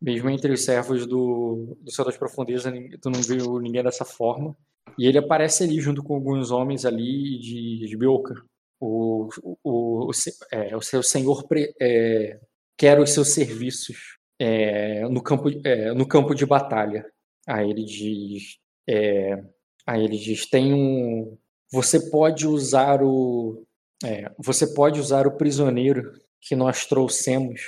Mesmo 0.00 0.28
entre 0.30 0.52
os 0.52 0.64
servos 0.64 1.06
do, 1.06 1.76
do 1.80 1.90
Céu 1.90 2.04
das 2.04 2.16
Profundezas, 2.16 2.72
tu 3.00 3.10
não 3.10 3.20
viu 3.22 3.58
ninguém 3.60 3.82
dessa 3.82 4.04
forma. 4.04 4.56
E 4.98 5.06
ele 5.06 5.18
aparece 5.18 5.64
ali 5.64 5.80
junto 5.80 6.02
com 6.02 6.14
alguns 6.14 6.50
homens 6.50 6.84
ali 6.84 7.38
de, 7.38 7.86
de 7.88 7.96
Bioka. 7.96 8.34
O, 8.78 9.28
o, 9.42 10.08
o, 10.08 10.10
é, 10.52 10.76
o 10.76 10.82
seu 10.82 11.02
senhor 11.02 11.46
pre- 11.48 11.74
é, 11.80 12.38
quer 12.76 13.00
os 13.00 13.10
seus 13.10 13.32
serviços 13.32 14.15
é, 14.38 15.02
no, 15.08 15.22
campo, 15.22 15.48
é, 15.64 15.92
no 15.92 16.06
campo 16.06 16.34
de 16.34 16.44
batalha. 16.46 17.06
Aí 17.46 17.70
ele 17.70 17.84
diz. 17.84 18.58
é, 18.88 19.42
aí 19.86 20.04
ele 20.04 20.18
diz: 20.18 20.46
tem 20.46 20.72
um. 20.72 21.38
Você 21.72 22.10
pode 22.10 22.46
usar 22.46 23.02
o. 23.02 23.64
é, 24.04 24.30
você 24.38 24.72
pode 24.74 25.00
usar 25.00 25.26
o 25.26 25.36
prisioneiro 25.36 26.12
que 26.40 26.54
nós 26.54 26.86
trouxemos 26.86 27.60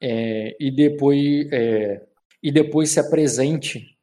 é, 0.00 0.56
e 0.58 0.70
depois 0.70 1.52
é, 1.52 2.02
e 2.42 2.52
depois 2.52 2.90
se 2.90 3.00
apresente, 3.00 3.96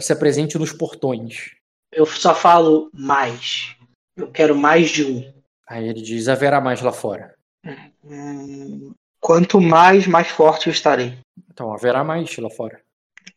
se 0.00 0.12
apresente 0.12 0.58
nos 0.58 0.72
portões. 0.72 1.52
Eu 1.92 2.06
só 2.06 2.34
falo 2.34 2.90
mais. 2.92 3.76
Eu 4.16 4.30
quero 4.30 4.56
mais 4.56 4.90
de 4.90 5.04
um. 5.04 5.32
Aí 5.68 5.88
ele 5.88 6.02
diz: 6.02 6.28
haverá 6.28 6.60
mais 6.60 6.80
lá 6.80 6.92
fora. 6.92 7.34
Hum, 8.04 8.92
quanto 9.20 9.60
mais, 9.60 10.06
mais 10.06 10.28
forte 10.28 10.66
eu 10.68 10.72
estarei. 10.72 11.18
Então 11.52 11.72
haverá 11.72 12.02
mais 12.02 12.36
lá 12.38 12.50
fora. 12.50 12.80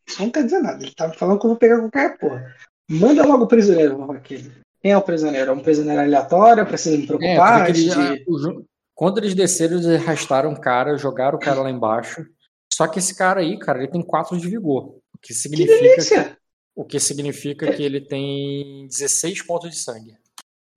Isso 0.08 0.22
não 0.22 0.30
quer 0.30 0.44
dizer 0.44 0.60
nada. 0.60 0.84
Ele 0.84 0.94
tá 0.94 1.08
me 1.08 1.16
falando 1.16 1.40
que 1.40 1.46
eu 1.46 1.50
vou 1.50 1.58
pegar 1.60 1.80
qualquer 1.80 2.18
porra. 2.18 2.56
Manda 2.90 3.26
logo 3.26 3.44
o 3.46 3.48
prisioneiro 3.48 4.12
aqui. 4.12 4.52
Quem 4.82 4.92
é 4.92 4.98
o 4.98 5.02
prisioneiro? 5.02 5.52
É 5.52 5.54
um 5.54 5.60
prisioneiro 5.62 6.02
aleatório? 6.02 6.66
Precisa 6.66 6.98
me 6.98 7.04
É, 7.04 7.08
preocupar? 7.08 7.66
que 7.66 7.72
antes 7.72 7.82
eles- 7.84 7.96
de- 7.96 8.26
ju- 8.42 8.66
quando 8.94 9.18
eles 9.20 9.34
desceram, 9.34 9.76
eles 9.78 9.88
arrastaram 9.88 10.52
o 10.52 10.60
cara, 10.60 10.98
jogaram 10.98 11.38
o 11.38 11.42
cara 11.42 11.62
lá 11.62 11.70
embaixo. 11.70 12.26
Só 12.72 12.88
que 12.88 13.00
esse 13.00 13.16
cara 13.16 13.40
aí, 13.40 13.58
cara, 13.58 13.80
ele 13.80 13.92
tem 13.92 14.02
4 14.02 14.38
de 14.38 14.48
vigor. 14.50 14.98
O 15.14 15.18
que 15.22 15.30
Que 15.30 15.34
significa 15.34 15.80
delícia! 15.80 16.38
O 16.76 16.84
que 16.84 17.00
significa 17.00 17.72
que 17.72 17.82
ele 17.84 18.02
tem 18.02 18.88
16 18.88 19.42
pontos 19.44 19.70
de 19.70 19.78
sangue. 19.78 20.18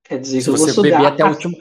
Quer 0.05 0.21
dizer 0.21 0.41
Se 0.41 0.45
que 0.45 0.51
eu 0.51 0.57
vou 0.57 0.67
você 0.69 0.75
sugar. 0.75 0.91
beber 1.01 1.07
até 1.13 1.25
o 1.25 1.29
último. 1.29 1.57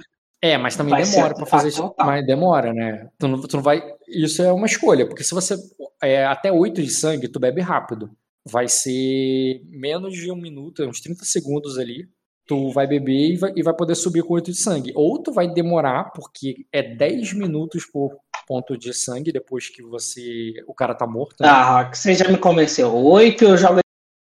É, 0.45 0.59
mas 0.59 0.75
também 0.75 0.91
Vai 0.91 1.03
demora 1.03 1.33
pra 1.33 1.45
fazer 1.47 1.69
isso. 1.69 1.83
o 1.83 1.89
tal. 1.89 2.05
Mas 2.05 2.23
demora, 2.23 2.71
né? 2.71 3.09
Tu 3.17 3.27
não, 3.27 3.41
tu 3.41 3.55
não 3.55 3.63
vai. 3.63 3.81
Isso 4.07 4.43
é 4.43 4.53
uma 4.53 4.67
escolha, 4.67 5.07
porque 5.07 5.23
se 5.23 5.33
você. 5.33 5.55
É, 6.03 6.23
até 6.23 6.51
8 6.51 6.83
de 6.83 6.91
sangue, 6.91 7.27
tu 7.27 7.39
bebe 7.39 7.61
rápido. 7.61 8.11
Vai 8.47 8.67
ser 8.67 9.59
menos 9.65 10.13
de 10.13 10.31
um 10.31 10.35
minuto, 10.35 10.83
uns 10.83 11.01
30 11.01 11.25
segundos 11.25 11.79
ali. 11.79 12.07
Tu 12.45 12.69
vai 12.69 12.85
beber 12.85 13.31
e 13.31 13.37
vai, 13.37 13.53
e 13.55 13.63
vai 13.63 13.75
poder 13.75 13.95
subir 13.95 14.21
com 14.21 14.35
8 14.35 14.51
de 14.51 14.57
sangue. 14.57 14.91
Ou 14.93 15.17
tu 15.17 15.33
vai 15.33 15.51
demorar, 15.51 16.11
porque 16.11 16.67
é 16.71 16.83
10 16.83 17.33
minutos 17.33 17.83
por 17.87 18.15
ponto 18.47 18.77
de 18.77 18.93
sangue 18.93 19.31
depois 19.31 19.67
que 19.67 19.81
você. 19.81 20.53
O 20.67 20.75
cara 20.75 20.93
tá 20.93 21.07
morto. 21.07 21.41
Né? 21.41 21.49
Ah, 21.49 21.89
você 21.91 22.13
já 22.13 22.27
me 22.27 22.37
convenceu. 22.37 22.95
Oito 22.95 23.45
eu 23.45 23.57
jogo. 23.57 23.79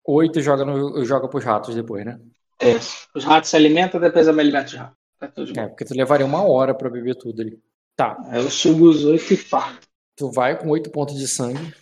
8 0.06 0.40
joga, 0.40 0.64
no, 0.64 1.04
joga 1.04 1.26
pros 1.26 1.42
ratos 1.42 1.74
depois, 1.74 2.04
né? 2.04 2.20
É. 2.60 2.76
Os 3.12 3.24
ratos 3.24 3.50
se 3.50 3.56
alimentam, 3.56 4.00
depois 4.00 4.28
eu 4.28 4.32
me 4.32 4.40
alimento 4.40 4.68
de 4.68 4.76
rato. 4.76 5.01
Tá 5.22 5.28
tudo 5.28 5.52
bem. 5.52 5.62
É, 5.62 5.68
porque 5.68 5.84
tu 5.84 5.94
levaria 5.94 6.26
uma 6.26 6.42
hora 6.42 6.74
pra 6.74 6.90
beber 6.90 7.14
tudo 7.14 7.40
ali. 7.40 7.62
Tá. 7.94 8.16
Eu 8.32 8.50
sugo 8.50 8.88
os 8.88 9.04
oito 9.04 9.32
e 9.32 9.36
pá. 9.36 9.78
Tu 10.16 10.28
vai 10.32 10.58
com 10.58 10.68
8 10.68 10.90
pontos 10.90 11.16
de 11.16 11.28
sangue 11.28 11.72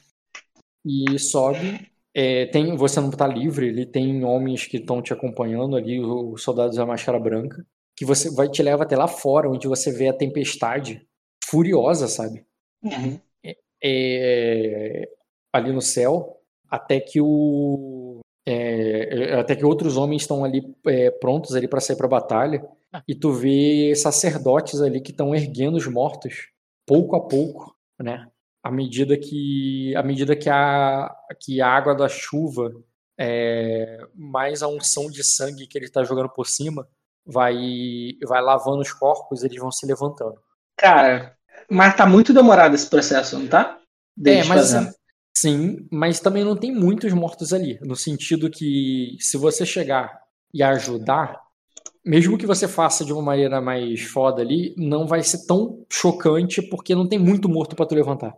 e 0.84 1.18
sobe. 1.18 1.88
É, 2.14 2.46
tem, 2.46 2.76
você 2.76 3.00
não 3.00 3.10
tá 3.10 3.26
livre, 3.26 3.68
ele 3.68 3.86
tem 3.86 4.24
homens 4.24 4.66
que 4.66 4.76
estão 4.76 5.00
te 5.00 5.12
acompanhando 5.12 5.74
ali, 5.74 5.98
os 6.00 6.42
soldados 6.42 6.76
da 6.76 6.84
máscara 6.84 7.18
branca, 7.18 7.64
que 7.96 8.04
você 8.04 8.30
vai 8.30 8.48
te 8.48 8.62
leva 8.62 8.82
até 8.82 8.96
lá 8.96 9.08
fora, 9.08 9.48
onde 9.48 9.66
você 9.66 9.90
vê 9.90 10.08
a 10.08 10.12
tempestade 10.12 11.06
furiosa, 11.42 12.08
sabe? 12.08 12.44
Uhum. 12.82 13.18
É, 13.82 15.08
ali 15.52 15.72
no 15.72 15.80
céu, 15.80 16.36
até 16.68 17.00
que 17.00 17.20
o 17.20 18.18
é, 18.46 19.34
até 19.34 19.56
que 19.56 19.64
outros 19.64 19.96
homens 19.96 20.22
estão 20.22 20.44
ali 20.44 20.74
é, 20.86 21.10
prontos 21.10 21.54
ali 21.54 21.68
para 21.68 21.80
sair 21.80 21.96
para 21.96 22.08
batalha 22.08 22.68
e 23.06 23.14
tu 23.14 23.32
vê 23.32 23.94
sacerdotes 23.94 24.80
ali 24.80 25.00
que 25.00 25.10
estão 25.10 25.34
erguendo 25.34 25.76
os 25.76 25.86
mortos 25.86 26.48
pouco 26.86 27.16
a 27.16 27.26
pouco, 27.26 27.74
né? 27.98 28.26
À 28.62 28.70
medida 28.70 29.16
que 29.16 29.94
à 29.96 30.02
medida 30.02 30.36
que 30.36 30.50
a 30.50 31.14
que 31.40 31.60
a 31.60 31.68
água 31.68 31.94
da 31.94 32.08
chuva 32.08 32.72
é, 33.18 33.98
mais 34.14 34.62
a 34.62 34.68
unção 34.68 35.10
de 35.10 35.22
sangue 35.22 35.66
que 35.66 35.78
ele 35.78 35.86
está 35.86 36.02
jogando 36.02 36.28
por 36.30 36.46
cima 36.46 36.88
vai 37.24 37.54
vai 38.26 38.42
lavando 38.42 38.80
os 38.80 38.92
corpos, 38.92 39.44
eles 39.44 39.60
vão 39.60 39.70
se 39.70 39.86
levantando. 39.86 40.38
Cara, 40.76 41.36
mas 41.70 41.94
tá 41.96 42.06
muito 42.06 42.32
demorado 42.32 42.74
esse 42.74 42.88
processo, 42.88 43.38
não 43.38 43.46
tá? 43.46 43.78
Deles 44.16 44.46
É, 44.46 44.48
mas 44.48 44.72
fazendo. 44.72 44.94
sim, 45.36 45.88
mas 45.90 46.20
também 46.20 46.44
não 46.44 46.56
tem 46.56 46.74
muitos 46.74 47.12
mortos 47.12 47.52
ali, 47.52 47.78
no 47.82 47.94
sentido 47.94 48.50
que 48.50 49.16
se 49.20 49.36
você 49.36 49.64
chegar 49.64 50.20
e 50.52 50.62
ajudar, 50.62 51.40
mesmo 52.04 52.38
que 52.38 52.46
você 52.46 52.66
faça 52.66 53.04
de 53.04 53.12
uma 53.12 53.22
maneira 53.22 53.60
mais 53.60 54.02
foda 54.02 54.42
ali, 54.42 54.74
não 54.76 55.06
vai 55.06 55.22
ser 55.22 55.46
tão 55.46 55.84
chocante 55.90 56.62
porque 56.62 56.94
não 56.94 57.08
tem 57.08 57.18
muito 57.18 57.48
morto 57.48 57.76
pra 57.76 57.86
tu 57.86 57.94
levantar. 57.94 58.36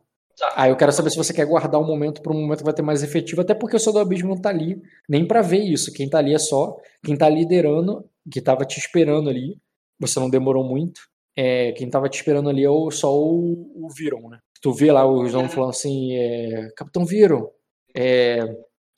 Aí 0.57 0.71
eu 0.71 0.77
quero 0.77 0.93
saber 0.93 1.11
se 1.11 1.17
você 1.17 1.33
quer 1.33 1.47
guardar 1.47 1.81
um 1.81 1.87
momento 1.87 2.23
para 2.23 2.33
um 2.33 2.41
momento 2.41 2.59
que 2.59 2.65
vai 2.65 2.75
ter 2.75 2.83
mais 2.83 3.03
efetivo, 3.03 3.43
até 3.43 3.55
porque 3.55 3.77
o 3.77 3.79
seu 3.79 3.93
do 3.93 3.99
abismo 3.99 4.31
não 4.31 4.41
tá 4.41 4.49
ali 4.49 4.81
nem 5.09 5.27
pra 5.27 5.43
ver 5.43 5.63
isso. 5.63 5.93
Quem 5.93 6.09
tá 6.09 6.19
ali 6.19 6.35
é 6.35 6.39
só 6.39 6.77
quem 7.05 7.17
tá 7.17 7.29
liderando, 7.29 8.05
que 8.31 8.41
tava 8.41 8.65
te 8.65 8.79
esperando 8.79 9.29
ali. 9.29 9.59
Você 10.01 10.19
não 10.19 10.31
demorou 10.31 10.65
muito. 10.65 11.01
É, 11.37 11.73
quem 11.73 11.89
tava 11.89 12.09
te 12.09 12.17
esperando 12.17 12.49
ali 12.49 12.65
é 12.65 12.71
o, 12.71 12.91
só 12.91 13.15
o, 13.15 13.87
o 13.87 13.89
Viron, 13.97 14.29
né? 14.29 14.39
Tu 14.61 14.73
vê 14.73 14.93
lá 14.93 15.07
os 15.07 15.35
homens 15.35 15.55
falando 15.55 15.71
assim, 15.71 16.15
é, 16.15 16.71
Capitão 16.77 17.05
Viron, 17.05 17.49
é, 17.95 18.41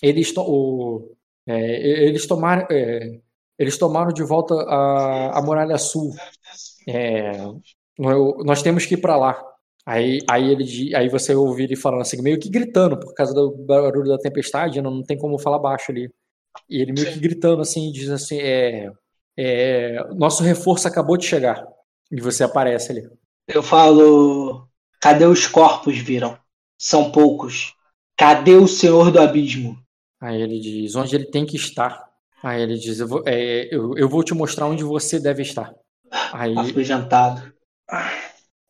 eles, 0.02 0.32
to 0.32 0.42
o, 0.42 1.16
é, 1.46 2.06
eles 2.06 2.26
tomaram 2.26 2.66
é, 2.70 3.20
eles 3.58 3.78
tomaram 3.78 4.12
de 4.12 4.22
volta 4.22 4.54
a, 4.54 5.38
a 5.38 5.42
Muralha 5.42 5.78
Sul. 5.78 6.12
É, 6.88 7.32
nós 7.98 8.62
temos 8.62 8.86
que 8.86 8.94
ir 8.94 8.98
para 8.98 9.16
lá. 9.16 9.42
Aí, 9.86 10.20
aí, 10.30 10.50
ele, 10.50 10.94
aí 10.96 11.08
você 11.08 11.34
ouvir 11.34 11.64
ele 11.64 11.76
falando 11.76 12.00
assim, 12.00 12.20
meio 12.22 12.38
que 12.38 12.48
gritando, 12.48 12.98
por 12.98 13.12
causa 13.14 13.34
do 13.34 13.50
barulho 13.50 14.08
da 14.08 14.18
tempestade, 14.18 14.80
não, 14.80 14.90
não 14.90 15.02
tem 15.02 15.18
como 15.18 15.38
falar 15.38 15.58
baixo 15.58 15.92
ali. 15.92 16.10
E 16.68 16.80
ele 16.80 16.92
meio 16.92 17.12
que 17.12 17.20
gritando 17.20 17.60
assim, 17.60 17.92
diz 17.92 18.08
assim, 18.08 18.38
é, 18.38 18.90
é, 19.36 20.04
nosso 20.14 20.42
reforço 20.42 20.88
acabou 20.88 21.16
de 21.16 21.26
chegar. 21.26 21.66
E 22.10 22.20
você 22.20 22.44
aparece 22.44 22.92
ali. 22.92 23.08
Eu 23.46 23.62
falo. 23.62 24.68
Cadê 25.00 25.26
os 25.26 25.46
corpos, 25.46 25.98
viram? 25.98 26.38
São 26.78 27.12
poucos. 27.12 27.74
Cadê 28.16 28.54
o 28.54 28.66
Senhor 28.66 29.10
do 29.10 29.20
Abismo? 29.20 29.76
Aí 30.20 30.40
ele 30.40 30.60
diz, 30.60 30.94
onde 30.94 31.14
ele 31.14 31.26
tem 31.26 31.44
que 31.44 31.56
estar. 31.56 32.08
Aí 32.44 32.60
ele 32.62 32.76
diz, 32.76 33.00
eu 33.00 33.08
vou, 33.08 33.22
é, 33.26 33.74
eu, 33.74 33.96
eu 33.96 34.08
vou 34.08 34.22
te 34.22 34.34
mostrar 34.34 34.66
onde 34.66 34.84
você 34.84 35.18
deve 35.18 35.42
estar. 35.42 35.74
Aí, 36.32 36.54
Afugentado. 36.58 37.52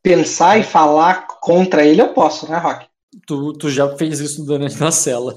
Pensar 0.02 0.58
e 0.58 0.62
falar 0.62 1.26
contra 1.40 1.84
ele 1.84 2.00
eu 2.00 2.12
posso, 2.14 2.48
né, 2.50 2.56
Rock? 2.58 2.86
tu, 3.26 3.52
tu 3.54 3.70
já 3.70 3.96
fez 3.96 4.20
isso 4.20 4.44
durante 4.44 4.78
na 4.78 4.90
cela. 4.92 5.34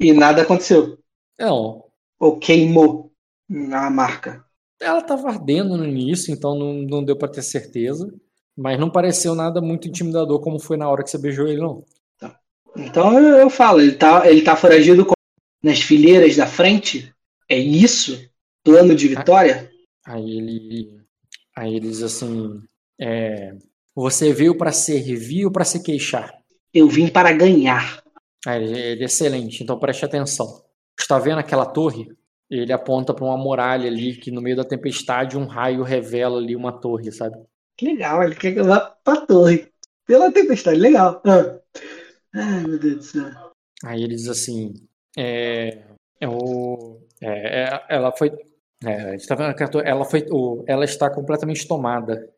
E 0.00 0.12
nada 0.12 0.42
aconteceu. 0.42 0.98
Não, 1.38 1.84
Ou 2.20 2.38
queimou 2.38 3.12
na 3.48 3.88
marca. 3.90 4.44
ela 4.80 5.00
tava 5.02 5.28
ardendo 5.28 5.76
no 5.76 5.86
início, 5.86 6.32
então 6.32 6.54
não, 6.56 6.72
não 6.74 7.04
deu 7.04 7.16
pra 7.16 7.28
ter 7.28 7.42
certeza. 7.42 8.12
Mas 8.56 8.78
não 8.78 8.90
pareceu 8.90 9.34
nada 9.34 9.60
muito 9.60 9.86
intimidador 9.88 10.40
como 10.40 10.58
foi 10.58 10.76
na 10.76 10.88
hora 10.90 11.02
que 11.04 11.10
você 11.10 11.18
beijou 11.18 11.46
ele, 11.46 11.60
não. 11.60 11.84
Então 12.76 13.18
eu, 13.18 13.36
eu 13.38 13.50
falo, 13.50 13.80
ele 13.80 13.92
tá, 13.92 14.28
ele 14.28 14.42
tá 14.42 14.54
foragido 14.56 15.06
com- 15.06 15.14
nas 15.62 15.80
fileiras 15.80 16.36
da 16.36 16.46
frente? 16.46 17.12
É 17.48 17.58
isso? 17.58 18.28
Plano 18.64 18.94
de 18.94 19.08
vitória? 19.08 19.70
Aí 20.06 20.38
ele, 20.38 21.00
aí 21.56 21.74
ele 21.74 21.88
diz 21.88 22.02
assim: 22.02 22.60
é, 23.00 23.54
Você 23.94 24.32
veio 24.32 24.56
pra 24.56 24.72
servir 24.72 25.46
ou 25.46 25.52
pra 25.52 25.64
se 25.64 25.82
queixar? 25.82 26.32
Eu 26.72 26.88
vim 26.88 27.08
para 27.08 27.32
ganhar. 27.32 28.02
Aí 28.46 28.62
ele, 28.62 28.78
ele, 28.78 29.04
excelente, 29.04 29.62
então 29.62 29.78
preste 29.78 30.04
atenção. 30.04 30.64
Está 30.98 31.18
vendo 31.18 31.38
aquela 31.38 31.66
torre? 31.66 32.08
Ele 32.50 32.72
aponta 32.72 33.12
pra 33.12 33.24
uma 33.24 33.36
muralha 33.36 33.88
ali 33.88 34.16
que 34.16 34.30
no 34.30 34.40
meio 34.40 34.56
da 34.56 34.64
tempestade 34.64 35.36
um 35.36 35.46
raio 35.46 35.82
revela 35.82 36.38
ali 36.38 36.56
uma 36.56 36.72
torre, 36.72 37.12
sabe? 37.12 37.36
Que 37.76 37.86
legal, 37.86 38.22
ele 38.22 38.34
quer 38.34 38.52
que 38.52 38.60
eu 38.60 38.64
vá 38.64 38.80
pra 39.04 39.20
torre. 39.20 39.70
Pela 40.06 40.32
tempestade, 40.32 40.80
legal. 40.80 41.22
Ah. 41.26 41.60
Ai, 42.34 42.64
meu 42.66 42.78
Deus 42.78 42.96
do 42.96 43.02
céu. 43.02 43.52
Aí 43.84 44.02
ele 44.02 44.16
diz 44.16 44.28
assim: 44.28 44.72
é, 45.20 45.82
é 46.20 46.28
o, 46.28 47.00
é, 47.20 47.64
é- 47.64 47.86
ela 47.88 48.12
foi. 48.12 48.30
É, 48.84 49.16
está 49.16 49.34
vendo 49.34 49.50
ela 49.80 50.04
foi. 50.04 50.24
O, 50.30 50.62
ela 50.68 50.84
está 50.84 51.10
completamente 51.10 51.66
tomada. 51.66 52.32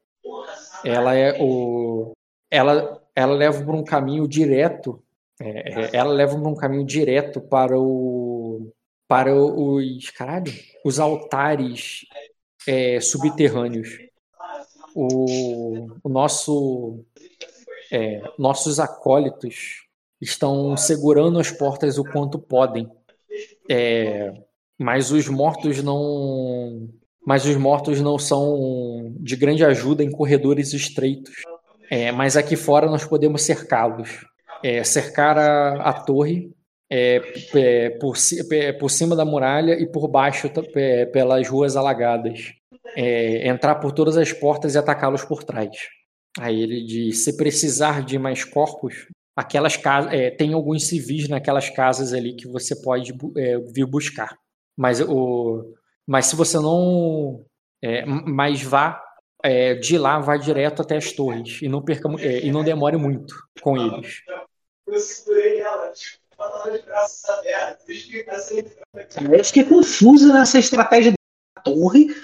Ela 0.82 1.14
é 1.14 1.36
o. 1.38 2.12
Ela, 2.50 3.02
ela 3.14 3.34
leva 3.34 3.62
por 3.62 3.74
um 3.74 3.84
caminho 3.84 4.26
direto. 4.26 5.02
é, 5.38 5.84
é, 5.84 5.90
ela 5.92 6.12
leva 6.12 6.38
por 6.38 6.48
um 6.48 6.54
caminho 6.54 6.84
direto 6.86 7.40
para 7.40 7.78
o. 7.78 8.72
Para 9.06 9.34
os. 9.34 10.08
Caralho! 10.10 10.52
Os 10.82 10.98
altares 10.98 12.06
subterrâneos. 13.02 13.98
O, 14.94 15.90
o 16.02 16.08
nosso. 16.08 17.04
nossos 18.38 18.80
acólitos 18.80 19.89
estão 20.20 20.76
segurando 20.76 21.38
as 21.38 21.50
portas 21.50 21.98
o 21.98 22.04
quanto 22.04 22.38
podem. 22.38 22.88
É, 23.68 24.32
mas 24.78 25.10
os 25.10 25.28
mortos 25.28 25.82
não. 25.82 26.88
Mas 27.24 27.44
os 27.44 27.56
mortos 27.56 28.00
não 28.00 28.18
são 28.18 29.14
de 29.18 29.36
grande 29.36 29.64
ajuda 29.64 30.02
em 30.02 30.10
corredores 30.10 30.72
estreitos. 30.72 31.34
É, 31.90 32.10
mas 32.12 32.36
aqui 32.36 32.56
fora 32.56 32.86
nós 32.86 33.04
podemos 33.04 33.42
cercá-los. 33.42 34.24
É, 34.62 34.84
cercar 34.84 35.38
a, 35.38 35.82
a 35.82 35.92
torre 35.92 36.52
é, 36.88 37.22
é, 37.54 37.90
por, 37.90 38.16
é, 38.52 38.72
por 38.72 38.90
cima 38.90 39.14
da 39.14 39.24
muralha 39.24 39.72
e 39.72 39.86
por 39.86 40.08
baixo 40.08 40.50
pelas 41.12 41.48
ruas 41.48 41.76
alagadas. 41.76 42.52
Entrar 42.96 43.76
por 43.76 43.92
todas 43.92 44.16
as 44.16 44.32
portas 44.32 44.74
e 44.74 44.78
atacá-los 44.78 45.24
por 45.24 45.44
trás. 45.44 45.76
Aí 46.38 46.60
ele 46.60 46.84
diz: 46.84 47.24
se 47.24 47.36
precisar 47.36 48.02
de 48.04 48.18
mais 48.18 48.44
corpos, 48.44 49.06
aquelas 49.40 49.76
casas. 49.76 50.12
É, 50.12 50.30
tem 50.30 50.52
alguns 50.52 50.86
civis 50.86 51.28
naquelas 51.28 51.68
casas 51.70 52.12
ali 52.12 52.34
que 52.34 52.46
você 52.46 52.80
pode 52.80 53.12
é, 53.36 53.58
vir 53.58 53.86
buscar. 53.86 54.36
Mas, 54.76 55.00
o, 55.00 55.74
mas 56.06 56.26
se 56.26 56.36
você 56.36 56.58
não. 56.58 57.44
É, 57.82 58.04
mas 58.04 58.62
vá 58.62 59.02
é, 59.42 59.74
de 59.74 59.96
lá, 59.96 60.18
vá 60.18 60.36
direto 60.36 60.82
até 60.82 60.96
as 60.96 61.12
torres 61.12 61.60
e 61.62 61.68
não 61.68 61.82
perca 61.82 62.08
é, 62.20 62.44
e 62.44 62.52
não 62.52 62.62
demore 62.62 62.96
muito 62.98 63.34
com 63.62 63.76
eles. 63.76 64.20
Eu 64.86 64.98
segurei 64.98 65.60
ela, 65.60 65.90
tipo, 65.92 66.20
de 66.70 66.82
braços 66.82 67.24
abertos. 67.30 68.08
Eu 69.32 69.44
fiquei 69.44 69.64
confuso 69.64 70.32
nessa 70.32 70.58
estratégia 70.58 71.12
da 71.12 71.62
torre, 71.62 72.14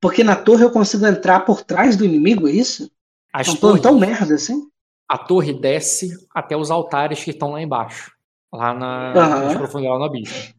porque 0.00 0.22
na 0.22 0.36
torre 0.36 0.64
eu 0.64 0.70
consigo 0.70 1.06
entrar 1.06 1.40
por 1.40 1.62
trás 1.62 1.96
do 1.96 2.04
inimigo, 2.04 2.46
é 2.46 2.52
isso? 2.52 2.90
As 3.32 3.46
plano 3.46 3.60
torres, 3.60 3.82
tão 3.82 3.98
merda 3.98 4.34
assim? 4.34 4.68
A 5.08 5.18
torre 5.18 5.52
desce 5.52 6.10
até 6.34 6.56
os 6.56 6.70
altares 6.70 7.22
que 7.22 7.30
estão 7.30 7.52
lá 7.52 7.62
embaixo, 7.62 8.10
lá 8.52 8.74
na, 8.74 9.12
Aham. 9.12 9.44
nas 9.44 9.56
profundidades 9.56 9.98
do 9.98 10.04
abismo. 10.04 10.54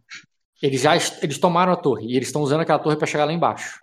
Eles 0.61 0.81
já 0.81 0.95
eles 1.21 1.37
tomaram 1.37 1.71
a 1.71 1.75
torre 1.75 2.07
e 2.07 2.15
eles 2.15 2.29
estão 2.29 2.41
usando 2.41 2.61
aquela 2.61 2.79
torre 2.79 2.95
para 2.95 3.05
chegar 3.07 3.25
lá 3.25 3.33
embaixo. 3.33 3.79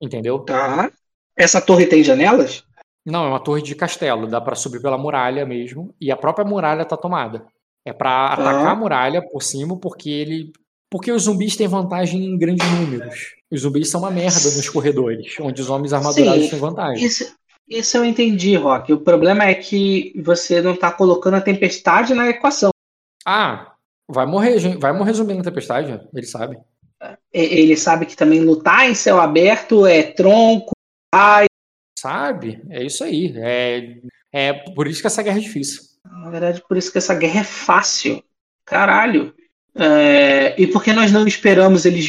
Entendeu? 0.00 0.38
Tá. 0.40 0.90
Essa 1.36 1.60
torre 1.60 1.86
tem 1.86 2.04
janelas? 2.04 2.62
Não, 3.04 3.24
é 3.24 3.28
uma 3.28 3.40
torre 3.40 3.60
de 3.62 3.74
castelo, 3.74 4.26
dá 4.26 4.40
pra 4.40 4.54
subir 4.54 4.80
pela 4.80 4.96
muralha 4.96 5.44
mesmo, 5.44 5.94
e 6.00 6.10
a 6.10 6.16
própria 6.16 6.44
muralha 6.44 6.84
tá 6.84 6.96
tomada. 6.96 7.44
É 7.84 7.92
pra 7.92 8.26
atacar 8.28 8.66
Ah. 8.66 8.70
a 8.70 8.76
muralha 8.76 9.20
por 9.22 9.42
cima, 9.42 9.76
porque 9.78 10.08
ele 10.08 10.52
porque 10.90 11.10
os 11.10 11.24
zumbis 11.24 11.56
têm 11.56 11.66
vantagem 11.66 12.24
em 12.24 12.38
grandes 12.38 12.64
números. 12.70 13.34
Os 13.50 13.62
zumbis 13.62 13.90
são 13.90 14.00
uma 14.02 14.12
merda 14.12 14.38
nos 14.38 14.68
corredores, 14.68 15.34
onde 15.40 15.60
os 15.60 15.68
homens 15.68 15.92
armadurados 15.92 16.44
Sim, 16.44 16.50
têm 16.50 16.58
vantagem. 16.60 17.04
Isso, 17.04 17.34
isso 17.68 17.96
eu 17.96 18.04
entendi, 18.04 18.56
Rock. 18.56 18.92
O 18.92 19.00
problema 19.00 19.44
é 19.44 19.54
que 19.54 20.12
você 20.22 20.60
não 20.60 20.76
tá 20.76 20.90
colocando 20.92 21.34
a 21.34 21.40
tempestade 21.40 22.14
na 22.14 22.28
equação. 22.28 22.70
Ah, 23.24 23.74
vai 24.08 24.26
morrer, 24.26 24.58
gente, 24.58 24.78
vai 24.78 24.92
morrer 24.92 25.12
zumbi 25.14 25.34
na 25.34 25.42
tempestade, 25.42 26.00
ele 26.14 26.26
sabe. 26.26 26.58
E- 27.32 27.60
Ele 27.60 27.76
sabe 27.76 28.06
que 28.06 28.16
também 28.16 28.40
lutar 28.40 28.88
em 28.88 28.94
céu 28.94 29.20
aberto 29.20 29.86
é 29.86 30.02
tronco, 30.02 30.72
ai. 31.12 31.46
Sabe? 31.98 32.62
É 32.70 32.82
isso 32.84 33.02
aí. 33.04 33.32
É, 33.36 33.96
é 34.32 34.52
por 34.52 34.86
isso 34.86 35.00
que 35.00 35.06
essa 35.06 35.22
guerra 35.22 35.38
é 35.38 35.40
difícil. 35.42 35.82
Na 36.04 36.30
verdade, 36.30 36.62
por 36.68 36.76
isso 36.76 36.92
que 36.92 36.98
essa 36.98 37.14
guerra 37.14 37.40
é 37.40 37.44
fácil. 37.44 38.22
Caralho. 38.64 39.34
É, 39.74 40.58
e 40.60 40.66
por 40.66 40.82
que 40.84 40.92
nós 40.92 41.10
não 41.12 41.26
esperamos 41.26 41.84
eles, 41.84 42.08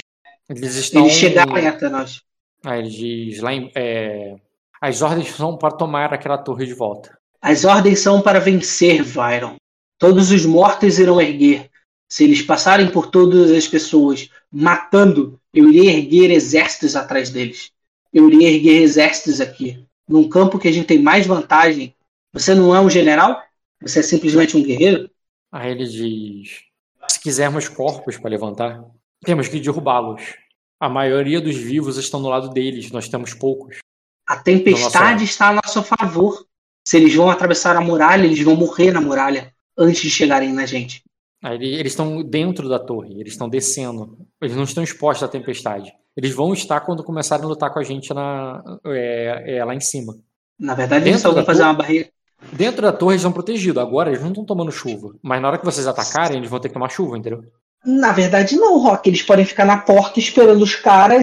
Eles 0.50 0.76
estão. 0.76 1.04
eles 1.06 1.14
chegarem 1.18 1.68
até 1.68 1.90
nós? 1.90 2.22
Ah, 2.64 2.78
ele 2.78 2.90
diz 2.90 3.40
lá 3.42 3.54
em- 3.54 3.72
é, 3.76 4.36
as 4.82 5.02
ordens 5.02 5.30
são 5.32 5.58
para 5.58 5.76
tomar 5.76 6.14
aquela 6.14 6.38
torre 6.38 6.66
de 6.66 6.74
volta. 6.74 7.18
As 7.42 7.64
ordens 7.64 8.00
são 8.00 8.22
para 8.22 8.40
vencer, 8.40 9.04
Vyron. 9.04 9.56
Todos 9.98 10.32
os 10.32 10.46
mortos 10.46 11.00
irão 11.00 11.22
erguer. 11.22 11.70
Se 12.10 12.24
eles 12.24 12.42
passarem 12.42 12.90
por 12.90 13.08
todas 13.08 13.52
as 13.52 13.68
pessoas 13.68 14.30
matando, 14.52 15.40
eu 15.54 15.70
irei 15.70 15.90
erguer 15.90 16.32
exércitos 16.32 16.96
atrás 16.96 17.30
deles. 17.30 17.72
Eu 18.14 18.30
irei 18.30 18.56
erguer 18.56 18.82
exércitos 18.82 19.42
aqui. 19.42 19.86
Num 20.08 20.30
campo 20.30 20.60
que 20.60 20.68
a 20.68 20.72
gente 20.72 20.88
tem 20.88 21.02
mais 21.02 21.26
vantagem. 21.26 21.96
Você 22.34 22.54
não 22.54 22.76
é 22.76 22.80
um 22.80 22.90
general? 22.90 23.42
Você 23.82 24.00
é 24.00 24.04
simplesmente 24.04 24.56
um 24.56 24.64
guerreiro? 24.64 25.10
Aí 25.52 25.72
ele 25.72 25.86
diz: 25.86 26.64
se 27.08 27.20
quisermos 27.20 27.68
corpos 27.68 28.18
para 28.18 28.30
levantar, 28.30 28.84
temos 29.24 29.48
que 29.48 29.60
derrubá-los. 29.60 30.36
A 30.80 30.90
maioria 30.90 31.40
dos 31.40 31.56
vivos 31.56 31.98
estão 31.98 32.22
do 32.22 32.28
lado 32.28 32.50
deles, 32.50 32.92
nós 32.92 33.08
temos 33.08 33.34
poucos. 33.34 33.78
A 34.28 34.38
tempestade 34.38 35.24
está 35.24 35.50
a 35.50 35.54
nosso 35.54 35.84
favor. 35.84 36.46
Se 36.88 36.98
eles 36.98 37.14
vão 37.16 37.30
atravessar 37.30 37.76
a 37.76 37.82
muralha, 37.82 38.26
eles 38.26 38.42
vão 38.42 38.56
morrer 38.56 38.92
na 38.92 39.02
muralha 39.02 39.54
antes 39.78 40.02
de 40.02 40.10
chegarem 40.10 40.54
na 40.54 40.66
gente. 40.66 41.04
Eles 41.44 41.92
estão 41.92 42.24
dentro 42.24 42.68
da 42.68 42.80
torre, 42.80 43.20
eles 43.20 43.34
estão 43.34 43.48
descendo. 43.48 44.18
Eles 44.42 44.56
não 44.56 44.64
estão 44.64 44.84
expostos 44.84 45.24
à 45.24 45.28
tempestade. 45.28 45.94
Eles 46.18 46.34
vão 46.34 46.54
estar 46.54 46.80
quando 46.82 47.04
começarem 47.04 47.46
a 47.46 47.48
lutar 47.48 47.72
com 47.72 47.78
a 47.80 47.84
gente 47.84 48.14
na, 48.14 48.64
é, 48.86 49.58
é, 49.58 49.66
lá 49.66 49.76
em 49.76 49.80
cima. 49.80 50.16
Na 50.60 50.74
verdade, 50.74 51.08
eles 51.10 51.22
só 51.22 51.32
vão 51.32 51.46
fazer 51.46 51.60
torre? 51.60 51.70
uma 51.70 51.78
barreira. 51.78 52.10
Dentro 52.52 52.82
da 52.82 52.92
torre 52.92 53.14
eles 53.14 53.22
estão 53.22 53.32
protegidos. 53.32 53.82
Agora 53.82 54.10
eles 54.10 54.22
não 54.22 54.30
estão 54.30 54.46
tomando 54.46 54.72
chuva. 54.72 55.16
Mas 55.22 55.42
na 55.42 55.50
hora 55.50 55.58
que 55.58 55.66
vocês 55.66 55.86
atacarem, 55.86 56.38
eles 56.38 56.50
vão 56.50 56.60
ter 56.60 56.70
que 56.70 56.74
tomar 56.74 56.90
chuva, 56.90 57.18
entendeu? 57.18 57.44
Na 57.86 58.12
verdade, 58.12 58.56
não, 58.56 58.80
Rock. 58.80 59.10
Eles 59.10 59.22
podem 59.22 59.46
ficar 59.46 59.66
na 59.66 59.78
porta 59.78 60.20
esperando 60.20 60.64
os 60.64 60.76
caras. 60.76 61.20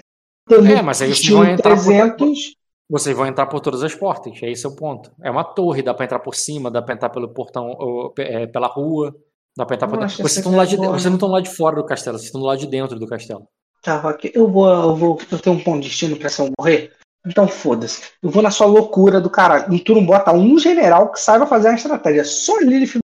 É, 0.49 0.81
mas 0.81 1.01
aí 1.01 1.11
estilo 1.11 1.39
vão 1.39 1.47
entrar 1.49 1.75
por- 1.75 1.83
300. 1.83 2.55
Vocês 2.89 3.15
vão 3.15 3.25
entrar 3.25 3.47
por 3.47 3.59
todas 3.59 3.81
as 3.81 3.95
portas, 3.95 4.37
é 4.43 4.51
esse 4.51 4.65
é 4.65 4.69
o 4.69 4.75
ponto. 4.75 5.11
É 5.21 5.31
uma 5.31 5.43
torre, 5.43 5.81
dá 5.81 5.93
pra 5.93 6.05
entrar 6.05 6.19
por 6.19 6.35
cima, 6.35 6.69
dá 6.69 6.81
pra 6.81 6.93
entrar 6.93 7.09
pelo 7.09 7.29
portão, 7.29 7.75
ou, 7.79 8.13
é, 8.17 8.45
pela 8.45 8.67
rua, 8.67 9.15
dá 9.57 9.65
pra 9.65 9.75
entrar 9.75 9.87
por 9.87 9.97
dentro. 9.97 10.17
Vocês 10.17 10.37
estão 10.37 10.55
lá 10.55 10.65
de, 10.65 10.77
boa. 10.77 10.89
vocês 10.89 11.05
não 11.05 11.13
estão 11.13 11.29
lá 11.29 11.39
de 11.39 11.49
fora 11.49 11.75
do 11.75 11.85
castelo, 11.85 12.17
vocês 12.17 12.27
estão 12.27 12.41
do 12.41 12.47
lado 12.47 12.59
de 12.59 12.67
dentro 12.67 12.99
do 12.99 13.07
castelo. 13.07 13.47
Tá, 13.81 13.97
Rock. 13.97 14.31
Eu 14.33 14.47
vou, 14.47 14.69
eu 14.69 14.95
vou. 14.95 15.19
Eu 15.29 15.39
tenho 15.39 15.55
um 15.57 15.63
ponto 15.63 15.81
de 15.81 15.89
destino 15.89 16.15
pra 16.15 16.29
se 16.29 16.41
eu 16.41 16.49
morrer. 16.57 16.93
Então 17.25 17.47
foda-se. 17.47 18.01
Eu 18.21 18.29
vou 18.29 18.41
na 18.41 18.51
sua 18.51 18.65
loucura 18.65 19.19
do 19.19 19.29
caralho. 19.29 19.73
E 19.73 19.79
tu 19.79 19.93
não 19.93 20.05
bota 20.05 20.33
um 20.33 20.57
general 20.57 21.11
que 21.11 21.19
saiba 21.19 21.45
fazer 21.45 21.67
uma 21.69 21.75
estratégia. 21.75 22.23
Só 22.23 22.57
Lilith. 22.59 22.99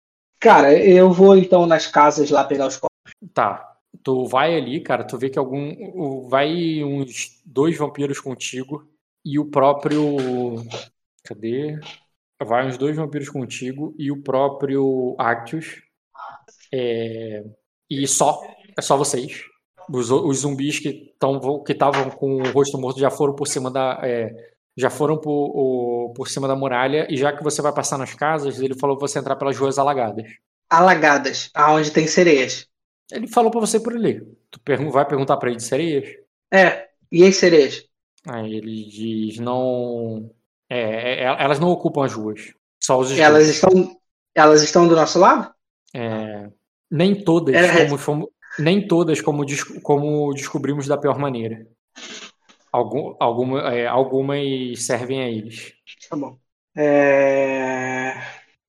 Cara, 0.40 0.76
eu 0.76 1.12
vou 1.12 1.36
então 1.36 1.64
nas 1.64 1.86
casas 1.86 2.28
lá 2.30 2.44
pegar 2.44 2.66
os 2.66 2.76
corpos. 2.76 3.12
Tá. 3.32 3.72
Tu 4.02 4.26
vai 4.26 4.56
ali, 4.56 4.80
cara, 4.80 5.04
tu 5.04 5.16
vê 5.16 5.30
que 5.30 5.38
algum. 5.38 6.28
Vai 6.28 6.82
uns 6.82 7.40
dois 7.44 7.78
vampiros 7.78 8.20
contigo 8.20 8.84
e 9.24 9.38
o 9.38 9.50
próprio. 9.50 10.16
Cadê? 11.24 11.78
Vai 12.44 12.66
uns 12.66 12.78
dois 12.78 12.96
vampiros 12.96 13.28
contigo 13.30 13.94
e 13.98 14.10
o 14.12 14.22
próprio 14.22 15.16
Actius. 15.18 15.82
É, 16.72 17.44
e 17.90 18.06
só. 18.08 18.40
É 18.78 18.82
só 18.82 18.96
vocês. 18.96 19.42
Os, 19.92 20.10
os 20.10 20.38
zumbis 20.38 20.78
que 20.78 20.88
estão 21.12 21.62
que 21.64 21.72
estavam 21.72 22.10
com 22.10 22.36
o 22.36 22.52
rosto 22.52 22.78
morto 22.78 23.00
já 23.00 23.10
foram 23.10 23.34
por 23.34 23.46
cima 23.48 23.70
da. 23.70 24.00
é, 24.02 24.30
já 24.76 24.90
foram 24.90 25.20
por, 25.20 25.30
o- 25.32 26.12
por 26.16 26.28
cima 26.28 26.48
da 26.48 26.56
muralha. 26.56 27.06
E 27.10 27.16
já 27.16 27.32
que 27.36 27.42
você 27.44 27.62
vai 27.62 27.72
passar 27.74 27.98
nas 27.98 28.14
casas, 28.14 28.60
ele 28.60 28.74
falou 28.78 28.96
pra 28.98 29.08
você 29.08 29.18
entrar 29.18 29.36
pelas 29.36 29.56
ruas 29.58 29.78
alagadas. 29.78 30.26
Alagadas, 30.68 31.50
aonde 31.54 31.90
tem 31.90 32.06
sereias. 32.06 32.68
Ele 33.12 33.26
falou 33.28 33.50
pra 33.50 33.60
você 33.60 33.80
por 33.80 33.94
ali. 33.94 34.20
Tu 34.50 34.60
vai 34.92 35.06
perguntar 35.06 35.36
pra 35.38 35.48
ele 35.50 35.56
de 35.58 35.64
sereias? 35.64 36.04
É, 36.52 36.88
e 37.12 37.24
as 37.26 37.36
sereias? 37.36 37.74
Aí 38.26 38.54
ele 38.56 38.84
diz: 38.84 39.38
não. 39.38 40.30
É, 40.68 41.22
é, 41.22 41.24
elas 41.24 41.58
não 41.58 41.68
ocupam 41.68 42.04
as 42.04 42.12
ruas. 42.12 42.52
Só 42.82 42.98
os 42.98 43.16
Elas 43.18 43.48
estão, 43.48 43.96
elas 44.34 44.62
estão 44.62 44.88
do 44.88 44.96
nosso 44.96 45.18
lado? 45.18 45.52
É, 45.94 46.50
nem 46.90 47.14
todas, 47.22 47.54
É. 47.54 47.86
como, 47.86 47.98
como- 48.02 48.32
nem 48.58 48.86
todas 48.86 49.20
como, 49.20 49.44
como 49.82 50.32
descobrimos 50.34 50.86
da 50.86 50.96
pior 50.96 51.18
maneira. 51.18 51.66
Algum, 52.72 53.14
alguma, 53.20 53.72
é, 53.72 53.86
algumas 53.86 54.84
servem 54.84 55.22
a 55.22 55.28
eles. 55.28 55.74
Tá 56.10 56.16
bom. 56.16 56.36
É... 56.76 58.14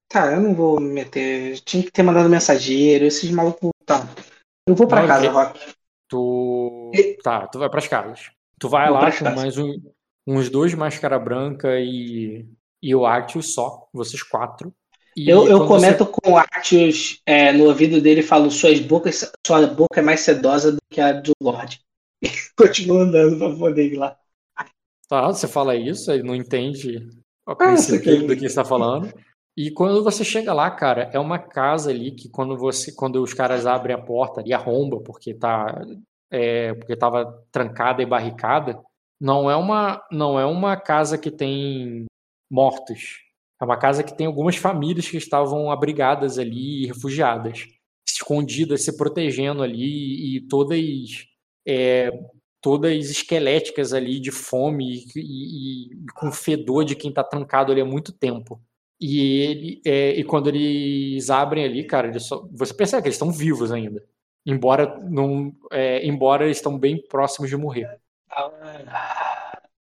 Tá, 0.07 0.31
eu 0.33 0.39
não 0.41 0.53
vou 0.53 0.79
me 0.79 0.89
meter. 0.93 1.59
Tinha 1.61 1.83
que 1.83 1.91
ter 1.91 2.03
mandado 2.03 2.29
mensageiro, 2.29 3.05
esses 3.05 3.29
malucos. 3.31 3.71
Tá. 3.85 4.07
Eu 4.67 4.75
vou 4.75 4.87
pra 4.87 5.01
Não, 5.01 5.07
casa, 5.07 5.29
Rock. 5.31 5.59
Tu. 6.07 6.91
E- 6.93 7.17
Tá, 7.23 7.47
tu 7.47 7.57
vai 7.59 7.69
pras 7.69 7.87
casas. 7.87 8.29
Tu 8.59 8.69
vai 8.69 8.89
lá 8.89 9.11
com 9.11 9.25
mais 9.35 9.57
um- 9.57 9.79
uns 10.27 10.49
dois 10.49 10.73
máscara 10.73 11.19
branca 11.19 11.79
e, 11.79 12.45
e 12.81 12.95
o 12.95 13.05
Actius 13.05 13.53
só, 13.53 13.87
vocês 13.93 14.23
quatro. 14.23 14.73
E 15.17 15.29
Eu, 15.29 15.47
eu 15.47 15.59
quando 15.65 15.79
você- 15.81 15.93
comento 15.97 16.05
com 16.07 16.31
o 16.31 16.37
Artius 16.37 17.21
é, 17.25 17.51
no 17.53 17.65
ouvido 17.65 18.01
dele 18.01 18.19
e 18.19 18.23
falo: 18.23 18.51
suas 18.51 18.79
bocas, 18.79 19.31
sua 19.45 19.65
boca 19.67 19.99
é 19.99 20.03
mais 20.03 20.21
sedosa 20.21 20.71
do 20.73 20.77
que 20.91 20.99
a 20.99 21.13
do 21.13 21.31
Lorde. 21.41 21.79
Continua 22.57 23.03
andando 23.03 23.37
pra 23.37 23.55
poder 23.55 23.93
ir 23.93 23.95
lá. 23.97 24.17
Tá, 25.07 25.27
você 25.27 25.47
fala 25.47 25.75
isso, 25.75 26.11
ele 26.11 26.23
não 26.23 26.35
entende 26.35 26.97
o 27.47 27.51
Ah, 27.51 27.55
princípio 27.55 27.95
isso 28.01 28.09
aqui- 28.17 28.27
do 28.27 28.33
que 28.33 28.39
você 28.41 28.45
está 28.47 28.65
falando. 28.65 29.13
E 29.57 29.71
quando 29.71 30.03
você 30.03 30.23
chega 30.25 30.51
lá, 30.51 30.69
cara, 30.71 31.09
é 31.13 31.19
uma 31.19 31.39
casa 31.39 31.91
ali 31.91 32.11
que 32.11 32.27
quando 32.27 32.57
você, 32.57 32.91
quando 32.93 33.21
os 33.23 33.33
caras 33.33 33.65
abrem 33.65 33.95
a 33.95 34.01
porta 34.01 34.41
e 34.45 34.51
arromba 34.51 34.99
porque 34.99 35.33
tá, 35.33 35.81
é, 36.31 36.73
porque 36.73 36.93
estava 36.93 37.25
trancada 37.51 38.01
e 38.01 38.05
barricada, 38.05 38.81
não 39.19 39.49
é 39.49 39.55
uma, 39.55 40.03
não 40.11 40.39
é 40.39 40.45
uma 40.45 40.75
casa 40.77 41.17
que 41.17 41.31
tem 41.31 42.05
mortos. 42.51 43.19
É 43.61 43.65
uma 43.65 43.77
casa 43.77 44.03
que 44.03 44.15
tem 44.15 44.27
algumas 44.27 44.57
famílias 44.57 45.07
que 45.09 45.17
estavam 45.17 45.71
abrigadas 45.71 46.37
ali, 46.37 46.85
refugiadas, 46.87 47.67
escondidas, 48.07 48.83
se 48.83 48.95
protegendo 48.97 49.63
ali 49.63 50.37
e 50.37 50.41
todas 50.47 50.79
é, 51.67 52.11
todas 52.61 53.09
esqueléticas 53.09 53.93
ali 53.93 54.19
de 54.19 54.31
fome 54.31 55.05
e, 55.15 55.19
e- 55.19 55.93
e 55.93 56.05
com 56.15 56.31
fedor 56.31 56.83
de 56.85 56.95
quem 56.95 57.11
tá 57.13 57.23
trancado 57.23 57.71
ali 57.71 57.81
há 57.81 57.85
muito 57.85 58.11
tempo. 58.11 58.61
E 58.99 59.19
ele 59.41 59.81
é, 59.85 60.11
e 60.19 60.23
quando 60.23 60.47
eles 60.49 61.29
abrem 61.29 61.65
ali, 61.65 61.83
cara, 61.85 62.17
só- 62.19 62.47
você 62.51 62.73
percebe 62.73 63.03
que 63.03 63.07
eles 63.09 63.15
estão 63.15 63.31
vivos 63.31 63.71
ainda. 63.71 64.03
Embora 64.45 64.99
não, 65.01 65.53
é, 65.71 66.05
embora 66.05 66.49
estão 66.49 66.77
bem 66.77 67.01
próximos 67.07 67.49
de 67.49 67.57
morrer. 67.57 67.99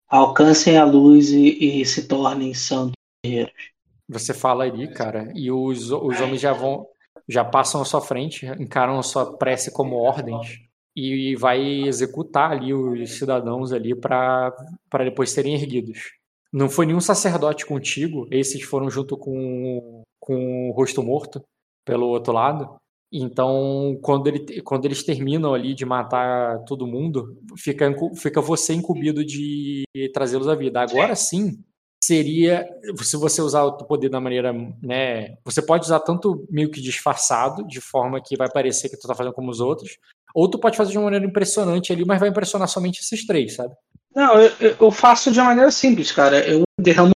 Alcancem 0.07 0.77
a 0.77 0.85
luz 0.85 1.31
e, 1.31 1.81
e 1.81 1.85
se 1.85 2.07
tornem 2.07 2.53
santos. 2.53 2.93
guerreiros. 3.25 3.73
Você 4.07 4.33
fala 4.33 4.65
ali, 4.65 4.87
cara, 4.93 5.31
e 5.33 5.49
os, 5.49 5.89
os 5.89 6.21
homens 6.21 6.41
já 6.41 6.53
vão, 6.53 6.85
já 7.27 7.43
passam 7.43 7.81
à 7.81 7.85
sua 7.85 8.01
frente, 8.01 8.45
encaram 8.59 8.99
a 8.99 9.03
sua 9.03 9.37
prece 9.37 9.71
como 9.71 9.95
ordens 9.95 10.59
e 10.95 11.35
vai 11.35 11.59
executar 11.59 12.51
ali 12.51 12.73
os 12.73 13.17
cidadãos 13.17 13.71
ali 13.71 13.95
para 13.95 14.53
depois 14.99 15.31
serem 15.31 15.55
erguidos. 15.55 16.11
Não 16.51 16.69
foi 16.69 16.85
nenhum 16.85 16.99
sacerdote 16.99 17.65
contigo, 17.65 18.27
esses 18.29 18.61
foram 18.61 18.89
junto 18.89 19.17
com, 19.17 20.03
com 20.19 20.69
o 20.69 20.73
rosto 20.73 21.01
morto 21.01 21.43
pelo 21.83 22.07
outro 22.07 22.31
lado. 22.33 22.75
Então, 23.15 23.95
quando, 24.01 24.25
ele, 24.25 24.61
quando 24.63 24.85
eles 24.85 25.03
terminam 25.03 25.53
ali 25.53 25.75
de 25.75 25.85
matar 25.85 26.63
todo 26.65 26.87
mundo, 26.87 27.37
fica, 27.55 27.93
fica 28.15 28.41
você 28.41 28.73
incumbido 28.73 29.23
de 29.23 29.83
trazê-los 30.11 30.47
à 30.47 30.55
vida. 30.55 30.81
Agora 30.81 31.15
sim, 31.15 31.63
seria 32.03 32.67
se 33.03 33.15
você 33.15 33.39
usar 33.39 33.65
o 33.65 33.77
poder 33.77 34.09
da 34.09 34.19
maneira, 34.19 34.51
né, 34.81 35.37
você 35.45 35.61
pode 35.61 35.85
usar 35.85 35.99
tanto 35.99 36.43
meio 36.49 36.71
que 36.71 36.81
disfarçado, 36.81 37.63
de 37.67 37.79
forma 37.79 38.19
que 38.19 38.35
vai 38.35 38.49
parecer 38.51 38.89
que 38.89 38.97
tu 38.97 39.07
tá 39.07 39.13
fazendo 39.13 39.33
como 39.33 39.51
os 39.51 39.59
outros, 39.59 39.99
ou 40.33 40.49
tu 40.49 40.57
pode 40.57 40.75
fazer 40.75 40.91
de 40.91 40.97
uma 40.97 41.05
maneira 41.05 41.25
impressionante 41.25 41.93
ali, 41.93 42.03
mas 42.03 42.19
vai 42.19 42.29
impressionar 42.29 42.67
somente 42.67 42.99
esses 42.99 43.27
três, 43.27 43.53
sabe? 43.53 43.75
Não, 44.15 44.41
eu, 44.41 44.75
eu 44.79 44.91
faço 44.91 45.31
de 45.31 45.39
uma 45.39 45.49
maneira 45.49 45.69
simples, 45.69 46.11
cara. 46.11 46.39
Eu 46.47 46.63
derramo. 46.79 47.11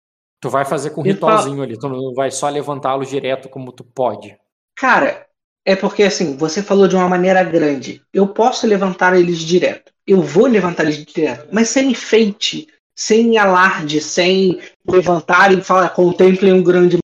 Tu 0.41 0.49
vai 0.49 0.65
fazer 0.65 0.89
com 0.89 1.01
um 1.01 1.03
ritualzinho 1.03 1.61
ali, 1.61 1.77
tu 1.77 1.88
não 1.88 2.13
vai 2.13 2.31
só 2.31 2.49
levantá-los 2.49 3.09
direto 3.09 3.47
como 3.47 3.72
tu 3.72 3.83
pode. 3.83 4.35
Cara, 4.75 5.25
é 5.66 5.75
porque 5.75 6.03
assim, 6.03 6.35
você 6.35 6.61
falou 6.61 6.88
de 6.88 6.95
uma 6.95 7.08
maneira 7.08 7.43
grande. 7.43 8.01
Eu 8.14 8.27
posso 8.27 8.67
levantar 8.67 9.17
eles 9.17 9.40
direto. 9.40 9.92
Eu 10.06 10.22
vou 10.22 10.48
levantar 10.48 10.83
eles 10.83 11.03
direto, 11.06 11.48
mas 11.51 11.69
sem 11.69 11.92
enfeite, 11.92 12.67
sem 12.95 13.38
alarde, 13.38 14.01
sem 14.01 14.59
levantar 14.85 15.53
e 15.53 15.61
falar, 15.61 15.90
contemplem 15.90 16.53
um 16.53 16.64
grande. 16.64 16.98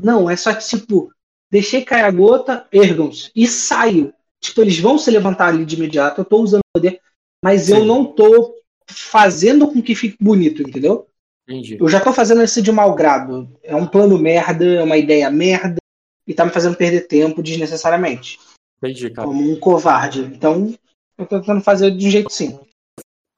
Não, 0.00 0.28
é 0.28 0.36
só 0.36 0.54
tipo, 0.54 1.10
deixei 1.50 1.82
cair 1.84 2.04
a 2.04 2.10
gota, 2.10 2.66
ergam-se 2.72 3.30
e 3.34 3.46
saio. 3.46 4.12
Tipo, 4.40 4.62
eles 4.62 4.78
vão 4.78 4.98
se 4.98 5.10
levantar 5.10 5.48
ali 5.48 5.64
de 5.64 5.76
imediato, 5.76 6.20
eu 6.20 6.24
tô 6.24 6.40
usando 6.40 6.62
poder, 6.74 7.00
mas 7.44 7.62
Sim. 7.62 7.74
eu 7.74 7.84
não 7.84 8.04
tô 8.04 8.54
fazendo 8.88 9.68
com 9.68 9.82
que 9.82 9.94
fique 9.94 10.16
bonito, 10.20 10.62
entendeu? 10.62 11.06
Entendi. 11.48 11.76
Eu 11.80 11.88
já 11.88 12.00
tô 12.00 12.12
fazendo 12.12 12.42
isso 12.42 12.60
de 12.62 12.72
mau 12.72 12.94
grado. 12.94 13.48
É 13.62 13.74
um 13.74 13.86
plano 13.86 14.18
merda, 14.18 14.64
é 14.64 14.82
uma 14.82 14.96
ideia 14.96 15.30
merda, 15.30 15.76
e 16.26 16.34
tá 16.34 16.44
me 16.44 16.50
fazendo 16.50 16.76
perder 16.76 17.06
tempo 17.06 17.42
desnecessariamente. 17.42 18.38
Entendi, 18.78 19.10
cara. 19.10 19.28
Como 19.28 19.52
um 19.52 19.58
covarde. 19.58 20.20
Então, 20.20 20.74
eu 21.16 21.26
tô 21.26 21.38
tentando 21.40 21.62
fazer 21.62 21.90
de 21.90 22.06
um 22.06 22.10
jeito 22.10 22.30
sim. 22.30 22.58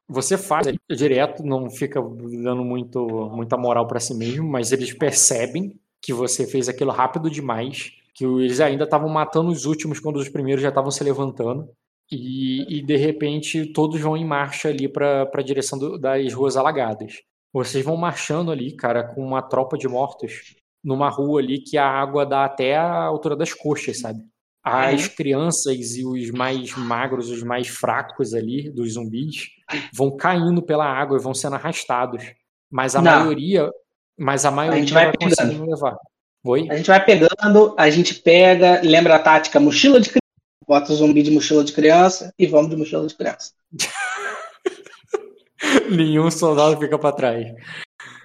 Você 0.09 0.39
faz 0.39 0.67
direto, 0.91 1.45
não 1.45 1.69
fica 1.69 2.01
dando 2.01 2.65
muito, 2.65 3.07
muita 3.31 3.59
moral 3.59 3.87
para 3.87 4.01
si 4.01 4.15
mesmo, 4.15 4.49
mas 4.49 4.73
eles 4.73 4.93
percebem 4.95 5.79
que 6.03 6.15
você 6.15 6.47
fez 6.47 6.69
aquilo 6.69 6.91
rápido 6.91 7.31
demais, 7.31 7.93
que 8.15 8.25
eles 8.25 8.59
ainda 8.61 8.85
estavam 8.85 9.11
matando 9.11 9.51
os 9.51 9.67
últimos 9.67 10.01
quando 10.01 10.17
os 10.17 10.29
primeiros 10.29 10.63
já 10.63 10.71
estavam 10.71 10.91
se 10.91 11.05
levantando. 11.05 11.69
E, 12.11 12.79
e, 12.79 12.83
de 12.83 12.97
repente 12.97 13.67
todos 13.67 14.01
vão 14.01 14.17
em 14.17 14.25
marcha 14.25 14.71
ali 14.71 14.89
para 14.89 15.31
a 15.31 15.43
direção 15.43 15.79
do, 15.79 15.99
das 15.99 16.33
ruas 16.33 16.57
alagadas. 16.57 17.21
Vocês 17.53 17.85
vão 17.85 17.99
marchando 17.99 18.51
ali, 18.51 18.73
cara, 18.75 19.05
com 19.05 19.23
uma 19.23 19.43
tropa 19.43 19.77
de 19.77 19.87
mortos 19.87 20.57
numa 20.83 21.09
rua 21.09 21.41
ali 21.41 21.61
que 21.61 21.77
a 21.77 21.87
água 21.87 22.25
dá 22.25 22.45
até 22.45 22.77
a 22.77 23.05
altura 23.05 23.37
das 23.37 23.53
coxas, 23.53 24.01
sabe? 24.01 24.21
As 24.63 25.07
uhum. 25.07 25.15
crianças 25.17 25.97
e 25.97 26.05
os 26.05 26.31
mais 26.31 26.77
magros, 26.77 27.31
os 27.31 27.43
mais 27.43 27.69
fracos 27.69 28.35
ali 28.35 28.71
dos 28.71 28.95
zumbis 28.95 29.49
vão 29.93 30.17
caindo 30.17 30.63
pela 30.63 30.85
água 30.85 31.17
e 31.17 31.23
vão 31.23 31.33
sendo 31.33 31.57
arrastados. 31.57 32.23
Mas 32.71 32.95
a 32.95 33.01
Não. 33.01 33.21
maioria, 33.21 33.71
mas 34.19 34.45
a 34.45 34.51
maioria 34.51 34.79
a 34.79 34.81
gente 34.81 34.93
vai, 34.93 35.07
vai 35.07 35.15
conseguindo 35.17 35.65
levar. 35.65 35.97
Oi? 36.45 36.69
A 36.71 36.77
gente 36.77 36.87
vai 36.87 37.05
pegando, 37.05 37.75
a 37.79 37.91
gente 37.91 38.15
pega, 38.15 38.81
lembra 38.83 39.17
a 39.17 39.19
tática 39.19 39.59
mochila 39.59 40.01
de 40.01 40.11
criança, 40.11 40.23
bota 40.67 40.93
o 40.93 40.97
zumbi 40.97 41.23
de 41.23 41.31
mochila 41.31 41.65
de 41.65 41.73
criança 41.73 42.33
e 42.39 42.47
vamos 42.47 42.71
de 42.71 42.77
mochila 42.77 43.07
de 43.07 43.15
criança. 43.15 43.53
Nenhum 45.91 46.31
soldado 46.31 46.79
fica 46.79 46.99
para 46.99 47.13
trás. 47.13 47.53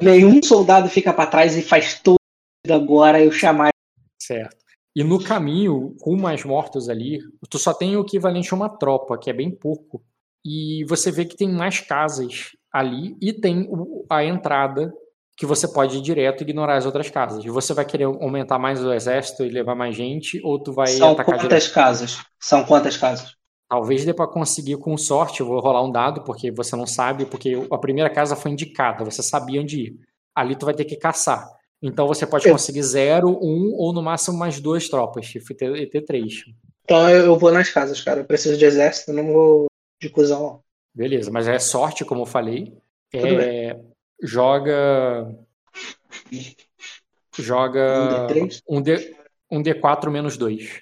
Nenhum 0.01 0.41
soldado 0.43 0.89
fica 0.89 1.13
para 1.13 1.29
trás 1.29 1.57
e 1.57 1.61
faz 1.61 1.99
todo 1.99 2.17
agora 2.71 3.21
eu 3.21 3.31
chamar. 3.31 3.71
Certo. 4.21 4.55
E 4.95 5.03
no 5.03 5.21
caminho, 5.21 5.95
com 5.99 6.15
mais 6.15 6.43
mortos 6.45 6.87
ali, 6.87 7.19
tu 7.49 7.57
só 7.57 7.73
tem 7.73 7.97
o 7.97 8.01
equivalente 8.01 8.53
a 8.53 8.55
uma 8.55 8.69
tropa, 8.69 9.17
que 9.17 9.29
é 9.29 9.33
bem 9.33 9.49
pouco. 9.51 10.03
E 10.45 10.85
você 10.87 11.11
vê 11.11 11.25
que 11.25 11.35
tem 11.35 11.49
mais 11.51 11.79
casas 11.79 12.51
ali 12.71 13.17
e 13.21 13.33
tem 13.33 13.67
a 14.09 14.23
entrada 14.23 14.93
que 15.35 15.45
você 15.45 15.67
pode 15.67 15.97
ir 15.97 16.01
direto 16.01 16.41
e 16.41 16.43
ignorar 16.43 16.77
as 16.77 16.85
outras 16.85 17.09
casas. 17.09 17.43
E 17.43 17.49
você 17.49 17.73
vai 17.73 17.85
querer 17.85 18.03
aumentar 18.05 18.59
mais 18.59 18.83
o 18.83 18.93
exército 18.93 19.43
e 19.43 19.49
levar 19.49 19.73
mais 19.75 19.95
gente, 19.95 20.39
ou 20.43 20.61
tu 20.61 20.71
vai 20.71 20.87
São 20.87 21.11
atacar 21.13 21.39
quantas 21.39 21.63
direto? 21.63 21.73
casas? 21.73 22.23
São 22.39 22.63
quantas 22.63 22.95
casas? 22.95 23.35
Talvez 23.67 24.05
dê 24.05 24.13
para 24.13 24.27
conseguir 24.27 24.77
com 24.77 24.95
sorte, 24.95 25.39
eu 25.41 25.47
vou 25.47 25.59
rolar 25.59 25.83
um 25.83 25.91
dado, 25.91 26.23
porque 26.23 26.51
você 26.51 26.75
não 26.75 26.85
sabe, 26.85 27.25
porque 27.25 27.53
a 27.71 27.77
primeira 27.79 28.09
casa 28.09 28.35
foi 28.35 28.51
indicada, 28.51 29.03
você 29.03 29.23
sabia 29.23 29.59
onde 29.59 29.81
ir. 29.81 29.99
Ali 30.35 30.55
tu 30.55 30.65
vai 30.65 30.75
ter 30.75 30.85
que 30.85 30.95
caçar. 30.95 31.49
Então 31.83 32.07
você 32.07 32.25
pode 32.25 32.49
conseguir 32.49 32.81
zero, 32.81 33.37
um 33.43 33.73
ou 33.73 33.91
no 33.91 34.01
máximo 34.01 34.37
mais 34.37 34.57
duas 34.61 34.87
tropas, 34.87 35.35
e 35.35 35.85
ter, 35.85 36.01
três. 36.03 36.45
Então 36.85 37.09
eu 37.09 37.37
vou 37.37 37.51
nas 37.51 37.69
casas, 37.69 37.99
cara. 37.99 38.21
Eu 38.21 38.25
preciso 38.25 38.57
de 38.57 38.63
exército, 38.63 39.11
não 39.11 39.33
vou 39.33 39.65
de 40.01 40.09
cuzão. 40.09 40.63
Beleza, 40.95 41.29
mas 41.29 41.45
é 41.45 41.59
sorte, 41.59 42.05
como 42.05 42.21
eu 42.21 42.25
falei. 42.25 42.73
É, 43.13 43.77
joga. 44.21 45.35
Joga. 47.37 48.27
Um, 48.69 48.81
D, 48.81 49.15
um 49.51 49.61
D4 49.61 50.09
menos 50.09 50.37
dois. 50.37 50.79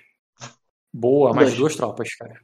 Boa, 0.93 1.33
mais 1.33 1.55
duas 1.55 1.75
tropas, 1.75 2.13
cara. 2.13 2.39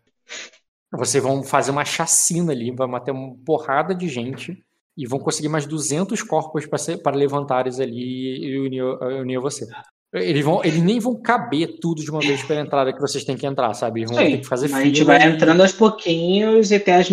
Vocês 0.94 1.22
vão 1.22 1.44
fazer 1.44 1.70
uma 1.70 1.86
chacina 1.86 2.54
ali, 2.54 2.72
vai 2.72 2.88
matar 2.88 3.12
uma 3.12 3.36
porrada 3.46 3.94
de 3.94 4.08
gente 4.08 4.66
e 4.98 5.06
vão 5.06 5.20
conseguir 5.20 5.48
mais 5.48 5.68
200 5.68 6.24
corpos 6.24 6.66
para 6.66 7.16
levantares 7.16 7.80
ali 7.80 8.46
e 8.46 8.60
unir, 8.60 8.84
unir 8.84 9.40
você. 9.40 9.68
Eles, 10.12 10.44
vão, 10.44 10.64
eles 10.64 10.82
nem 10.82 11.00
vão 11.00 11.22
caber 11.22 11.80
tudo 11.80 12.02
de 12.02 12.10
uma 12.10 12.20
vez 12.20 12.42
pela 12.44 12.62
entrada 12.62 12.92
que 12.92 13.00
vocês 13.00 13.24
têm 13.24 13.38
que 13.38 13.46
entrar, 13.46 13.74
sabe? 13.74 14.00
Eles 14.00 14.10
vão 14.10 14.20
Sim, 14.20 14.32
ter 14.32 14.38
que 14.40 14.48
fazer 14.48 14.74
A 14.74 14.84
gente 14.84 15.04
vai 15.04 15.22
entrando 15.28 15.62
aos 15.62 15.74
pouquinhos 15.74 16.72
e 16.72 16.80
tem 16.80 16.96
as 16.96 17.10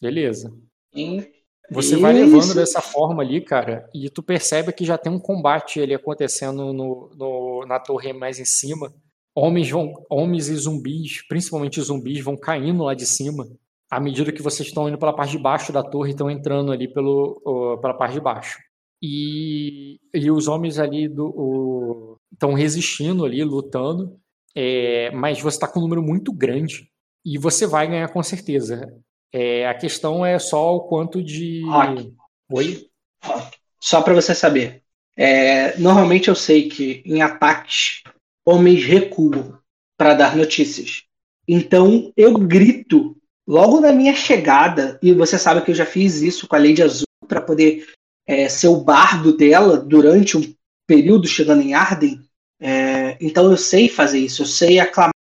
Beleza. 0.00 0.52
Sim. 0.94 1.26
Você 1.70 1.94
Isso. 1.94 2.00
vai 2.00 2.12
levando 2.12 2.54
dessa 2.54 2.80
forma 2.80 3.22
ali, 3.22 3.40
cara, 3.40 3.90
e 3.92 4.08
tu 4.08 4.22
percebe 4.22 4.72
que 4.72 4.84
já 4.84 4.96
tem 4.96 5.10
um 5.10 5.18
combate 5.18 5.80
ali 5.80 5.94
acontecendo 5.94 6.72
no, 6.72 7.10
no, 7.16 7.66
na 7.66 7.80
torre 7.80 8.12
mais 8.12 8.38
em 8.38 8.44
cima. 8.44 8.94
Homens, 9.34 9.68
vão, 9.68 9.92
homens 10.08 10.48
e 10.48 10.54
zumbis, 10.54 11.26
principalmente 11.26 11.80
zumbis, 11.80 12.22
vão 12.22 12.36
caindo 12.36 12.84
lá 12.84 12.94
de 12.94 13.04
cima 13.04 13.48
à 13.90 14.00
medida 14.00 14.32
que 14.32 14.42
vocês 14.42 14.68
estão 14.68 14.88
indo 14.88 14.98
pela 14.98 15.14
parte 15.14 15.32
de 15.32 15.38
baixo 15.38 15.72
da 15.72 15.82
torre, 15.82 16.10
estão 16.10 16.30
entrando 16.30 16.72
ali 16.72 16.92
pelo, 16.92 17.78
pela 17.80 17.94
parte 17.94 18.14
de 18.14 18.20
baixo. 18.20 18.58
E, 19.02 20.00
e 20.12 20.30
os 20.30 20.48
homens 20.48 20.78
ali 20.78 21.08
do, 21.08 22.18
estão 22.32 22.54
resistindo 22.54 23.24
ali, 23.24 23.44
lutando, 23.44 24.18
é, 24.54 25.10
mas 25.10 25.40
você 25.40 25.56
está 25.56 25.68
com 25.68 25.78
um 25.78 25.82
número 25.82 26.02
muito 26.02 26.32
grande 26.32 26.90
e 27.24 27.38
você 27.38 27.66
vai 27.66 27.86
ganhar 27.86 28.08
com 28.08 28.22
certeza. 28.22 28.92
É, 29.32 29.66
a 29.68 29.74
questão 29.74 30.24
é 30.24 30.38
só 30.38 30.76
o 30.76 30.80
quanto 30.80 31.22
de. 31.22 31.62
Rock. 31.66 32.14
Oi? 32.50 32.86
Só 33.80 34.00
para 34.00 34.14
você 34.14 34.34
saber. 34.34 34.82
É, 35.16 35.78
normalmente 35.78 36.28
eu 36.28 36.34
sei 36.34 36.68
que 36.68 37.02
em 37.04 37.22
ataques, 37.22 38.02
homens 38.44 38.84
recuam 38.84 39.58
para 39.96 40.14
dar 40.14 40.36
notícias. 40.36 41.04
Então 41.48 42.12
eu 42.16 42.38
grito 42.38 43.15
Logo 43.46 43.80
na 43.80 43.92
minha 43.92 44.14
chegada, 44.14 44.98
e 45.02 45.12
você 45.12 45.38
sabe 45.38 45.62
que 45.62 45.70
eu 45.70 45.74
já 45.74 45.86
fiz 45.86 46.20
isso 46.20 46.48
com 46.48 46.56
a 46.56 46.58
Lady 46.58 46.82
Azul 46.82 47.06
para 47.28 47.40
poder 47.40 47.86
é, 48.26 48.48
ser 48.48 48.68
o 48.68 48.80
bardo 48.80 49.36
dela 49.36 49.76
durante 49.76 50.36
um 50.36 50.54
período 50.86 51.28
chegando 51.28 51.62
em 51.62 51.74
Arden. 51.74 52.20
É, 52.60 53.16
então 53.20 53.50
eu 53.50 53.56
sei 53.56 53.88
fazer 53.88 54.18
isso, 54.18 54.42
eu 54.42 54.46
sei 54.46 54.80
aclamar. 54.80 55.12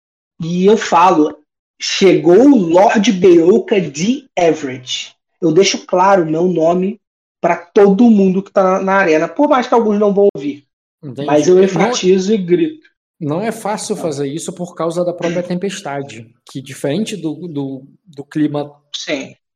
E 0.42 0.66
eu 0.66 0.76
falo, 0.76 1.38
chegou 1.80 2.50
o 2.50 2.58
Lord 2.58 3.12
Beoka 3.12 3.80
de 3.80 4.28
Everett. 4.38 5.16
Eu 5.42 5.52
deixo 5.52 5.86
claro 5.86 6.24
o 6.24 6.30
meu 6.30 6.48
nome 6.48 7.00
para 7.42 7.58
todo 7.58 8.10
mundo 8.10 8.42
que 8.42 8.50
está 8.50 8.64
na, 8.64 8.82
na, 8.82 8.94
arena, 8.94 9.28
por 9.28 9.48
mais 9.48 9.68
que 9.68 9.74
alguns 9.74 10.00
não 10.00 10.14
vão 10.14 10.30
ouvir. 10.36 10.66
Entendi. 11.04 11.28
Mas 11.28 11.48
eu 11.48 11.64
enfatizo 11.64 12.30
não... 12.30 12.36
e 12.36 12.38
grito. 12.42 12.90
Não 13.26 13.42
é 13.42 13.52
fácil 13.52 13.96
fazer 13.96 14.28
isso 14.28 14.54
por 14.54 14.76
causa 14.76 15.04
da 15.04 15.12
própria 15.14 15.42
tempestade, 15.42 16.32
que 16.52 16.62
diferente 16.62 17.18
do, 17.18 17.48
do, 17.48 17.88
do 18.06 18.24
clima 18.24 18.72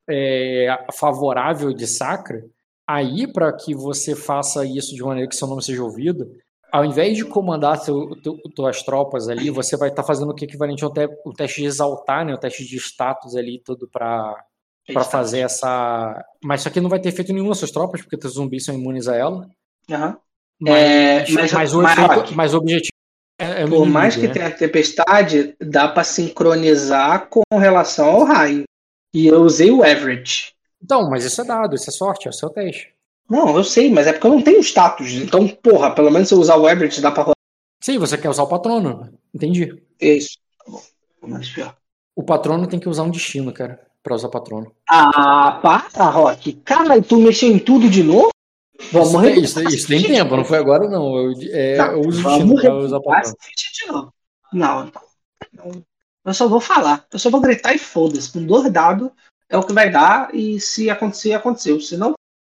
é, 0.10 0.76
favorável 0.94 1.72
de 1.72 1.86
Sacra, 1.86 2.44
aí 2.88 3.32
para 3.32 3.54
que 3.54 3.76
você 3.76 4.16
faça 4.16 4.66
isso 4.66 4.96
de 4.96 5.04
maneira 5.04 5.30
que 5.30 5.36
seu 5.36 5.48
nome 5.48 5.62
seja 5.64 5.84
ouvido, 5.84 6.32
ao 6.72 6.84
invés 6.84 7.16
de 7.16 7.26
comandar 7.26 7.78
seu, 7.80 8.10
tuas 8.56 8.82
tropas 8.82 9.30
ali, 9.30 9.52
você 9.52 9.78
vai 9.78 9.90
estar 9.90 10.02
tá 10.02 10.08
fazendo 10.08 10.32
o 10.32 10.36
que 10.36 10.46
equivalente 10.46 10.84
ao 10.84 10.92
te, 10.92 11.08
o 11.24 11.32
teste 11.32 11.62
de 11.62 11.68
exaltar, 11.68 12.26
né, 12.26 12.34
o 12.34 12.38
teste 12.40 12.66
de 12.66 12.76
status 12.78 13.36
ali, 13.36 13.62
tudo 13.64 13.88
para 13.88 14.36
para 14.92 15.04
fazer 15.04 15.42
essa. 15.42 16.26
Mas 16.44 16.62
isso 16.62 16.68
aqui 16.70 16.82
não 16.82 16.90
vai 16.90 17.00
ter 17.00 17.10
efeito 17.10 17.32
nenhum 17.32 17.50
nas 17.50 17.60
suas 17.60 17.70
tropas, 17.70 18.02
porque 18.02 18.26
os 18.26 18.34
zumbis 18.34 18.66
são 18.66 18.74
imunes 18.74 19.08
a 19.08 19.16
ela. 19.16 19.48
Uhum. 20.60 20.68
É, 20.74 21.20
Mas, 21.20 21.30
mas- 21.32 21.52
mas, 21.54 21.74
o 21.76 21.82
mas, 21.84 22.00
efeito- 22.00 22.36
mas 22.36 22.54
o 22.56 22.58
objetivo 22.58 22.99
é, 23.40 23.64
é 23.64 23.68
Por 23.68 23.86
mais 23.86 24.16
que 24.16 24.22
inimigo, 24.26 24.40
né? 24.40 24.50
tenha 24.50 24.58
tempestade, 24.58 25.56
dá 25.60 25.88
pra 25.88 26.04
sincronizar 26.04 27.28
com 27.30 27.42
relação 27.52 28.08
ao 28.10 28.24
raio. 28.24 28.64
E 29.14 29.26
eu 29.28 29.42
usei 29.42 29.72
o 29.72 29.82
average. 29.84 30.54
Então, 30.84 31.10
mas 31.10 31.26
isso 31.26 31.42
é 31.42 31.44
dado, 31.46 31.76
isso 31.76 31.90
é 31.90 31.94
sorte, 31.94 32.28
é 32.28 32.30
o 32.30 32.34
seu 32.34 32.50
teste. 32.50 32.94
Não, 33.30 33.56
eu 33.56 33.64
sei, 33.64 33.92
mas 33.92 34.08
é 34.08 34.14
porque 34.14 34.28
eu 34.28 34.32
não 34.32 34.42
tenho 34.42 34.60
status. 34.60 35.12
Então, 35.14 35.48
porra, 35.48 35.92
pelo 35.94 36.12
menos 36.12 36.28
se 36.28 36.34
eu 36.34 36.40
usar 36.40 36.58
o 36.58 36.68
average 36.68 37.02
dá 37.02 37.12
pra 37.12 37.24
rolar 37.24 37.36
Sim, 37.82 37.98
você 37.98 38.18
quer 38.18 38.30
usar 38.30 38.44
o 38.44 38.48
patrono. 38.48 39.10
Entendi. 39.34 39.82
isso. 40.02 40.38
Tá 40.58 40.72
bom. 40.72 40.82
Mas 41.22 41.50
pior. 41.50 41.76
O 42.16 42.24
patrono 42.24 42.68
tem 42.68 42.80
que 42.80 42.90
usar 42.90 43.04
um 43.04 43.10
destino, 43.12 43.54
cara, 43.54 43.80
pra 44.04 44.16
usar 44.16 44.30
patrono. 44.30 44.72
Ah, 44.90 45.60
para, 45.62 46.10
Rock. 46.10 46.54
Cara, 46.66 47.02
tu 47.02 47.18
mexeu 47.18 47.50
em 47.50 47.58
tudo 47.60 47.90
de 47.90 48.04
novo? 48.04 48.30
Vamos 48.92 49.24
isso, 49.38 49.62
isso, 49.62 49.76
isso 49.76 49.88
tem 49.88 50.02
tempo, 50.04 50.36
não 50.36 50.46
foi 50.46 50.58
agora 50.58 50.88
não. 50.88 51.16
Eu, 51.18 51.34
é, 51.52 51.78
Não, 51.78 51.92
eu 51.92 52.02
uso 52.02 52.22
vamos 52.22 52.62
pra 52.62 52.76
usar 52.76 53.00
de 53.00 53.92
novo. 53.92 54.14
Não, 54.52 54.88
então. 54.88 55.02
não. 55.54 55.84
Eu 56.26 56.34
só 56.34 56.48
vou 56.48 56.60
falar. 56.60 57.06
Eu 57.12 57.20
só 57.20 57.30
vou 57.30 57.42
gritar 57.42 57.74
e 57.74 57.78
foda-se. 57.80 58.32
Com 58.32 58.46
dois 58.46 58.72
dados 58.72 59.10
é 59.48 59.58
o 59.58 59.64
que 59.64 59.74
vai 59.74 59.90
dar. 59.90 60.34
E 60.34 60.60
se 60.60 60.90
acontecer, 60.90 61.34
aconteceu. 61.34 61.80
Se 61.80 61.98
não, 61.98 62.14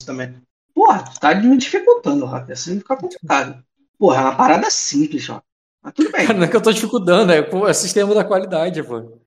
também. 0.04 0.35
Porra, 0.74 1.04
tu 1.04 1.20
tá 1.20 1.35
me 1.35 1.56
dificultando, 1.56 2.26
Rock. 2.26 2.53
Assim 2.53 2.78
fica 2.78 2.97
complicado. 2.97 3.62
Porra, 3.99 4.19
é 4.19 4.24
uma 4.24 4.36
parada 4.36 4.70
simples, 4.70 5.28
ó. 5.28 5.42
Mas 5.83 5.94
tudo 5.94 6.10
bem. 6.10 6.26
Cara, 6.26 6.36
não 6.38 6.44
é 6.44 6.49
que 6.49 6.56
eu 6.56 6.62
tô 6.62 6.72
dificultando, 6.72 7.33
é, 7.33 7.42
pô, 7.42 7.69
é 7.69 7.72
sistema 7.72 8.15
da 8.15 8.24
qualidade, 8.24 8.83
pô. 8.83 9.19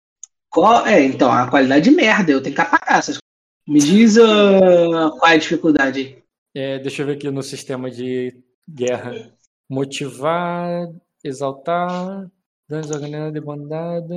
Qual- 0.50 0.86
é, 0.86 1.04
então, 1.04 1.32
a 1.32 1.50
qualidade 1.50 1.90
de 1.90 1.92
merda. 1.96 2.32
Eu 2.32 2.42
tenho 2.42 2.56
que 2.56 2.62
apagar 2.62 3.00
essas 3.00 3.18
coisas. 3.18 3.24
Me 3.68 3.80
diz 3.80 4.18
ah, 4.18 5.12
qual 5.18 5.32
é 5.32 5.36
a 5.36 5.38
dificuldade 5.38 6.00
aí. 6.00 6.23
É, 6.56 6.80
deixa 6.80 7.02
eu 7.02 7.06
ver 7.08 7.14
aqui 7.14 7.30
no 7.32 7.42
sistema 7.44 7.90
de 7.90 8.34
guerra. 8.70 9.34
Motivar, 9.70 10.88
exaltar, 11.24 12.30
danos 12.68 12.92
organizados 12.92 13.34
de 13.34 13.42
bondade. 13.42 14.08
Pra 14.08 14.16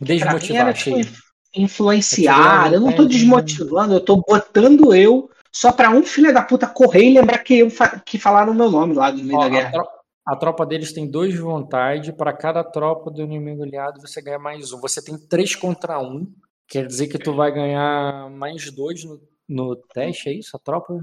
mim 0.00 0.06
Desmotivar, 0.06 0.68
achei. 0.68 1.02
tipo 1.04 1.26
influenciar. 1.54 2.72
Eu 2.72 2.80
não 2.80 2.92
tô 2.92 3.04
É. 3.04 3.06
desmotivando, 3.08 3.94
eu 3.94 4.00
tô 4.00 4.16
botando 4.16 4.94
eu 4.94 5.30
só 5.50 5.72
pra 5.72 5.90
um 5.90 6.02
filho 6.02 6.32
da 6.34 6.42
puta 6.42 6.66
correr 6.66 7.04
e 7.10 7.14
lembrar 7.18 7.38
que 7.38 7.58
eu 7.60 7.70
fa- 7.70 7.98
que 8.00 8.18
falaram 8.18 8.52
o 8.52 8.54
meu 8.54 8.70
nome 8.70 8.94
lá 8.94 9.10
no 9.10 9.24
meio 9.24 9.38
Ó, 9.38 9.40
da 9.40 9.46
a, 9.46 9.48
guerra. 9.48 9.72
tro- 9.72 9.88
a 10.26 10.36
tropa 10.36 10.66
deles 10.66 10.92
tem 10.92 11.10
dois 11.10 11.32
de 11.32 11.38
vontade. 11.40 12.12
Para 12.12 12.32
cada 12.34 12.62
tropa 12.62 13.10
do 13.10 13.22
inimigo 13.22 13.62
aliado, 13.62 14.00
você 14.00 14.20
ganha 14.20 14.38
mais 14.38 14.70
um. 14.72 14.80
Você 14.80 15.02
tem 15.02 15.16
três 15.18 15.54
contra 15.54 15.98
um. 15.98 16.26
Quer 16.68 16.86
dizer 16.86 17.06
que 17.06 17.16
tu 17.18 17.32
vai 17.34 17.50
ganhar 17.52 18.28
mais 18.30 18.70
dois 18.70 19.02
no, 19.04 19.18
no 19.48 19.76
teste, 19.76 20.28
é 20.28 20.34
isso? 20.34 20.56
A 20.56 20.60
tropa? 20.60 20.98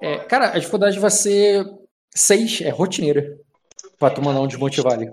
É, 0.00 0.18
cara, 0.18 0.54
a 0.54 0.58
dificuldade 0.58 0.98
vai 0.98 1.10
ser 1.10 1.66
seis, 2.14 2.60
é 2.60 2.70
rotineira. 2.70 3.38
Pra 3.98 4.10
tu 4.10 4.22
mandar 4.22 4.40
um 4.40 4.46
desmotivar 4.46 4.92
ali. 4.92 5.10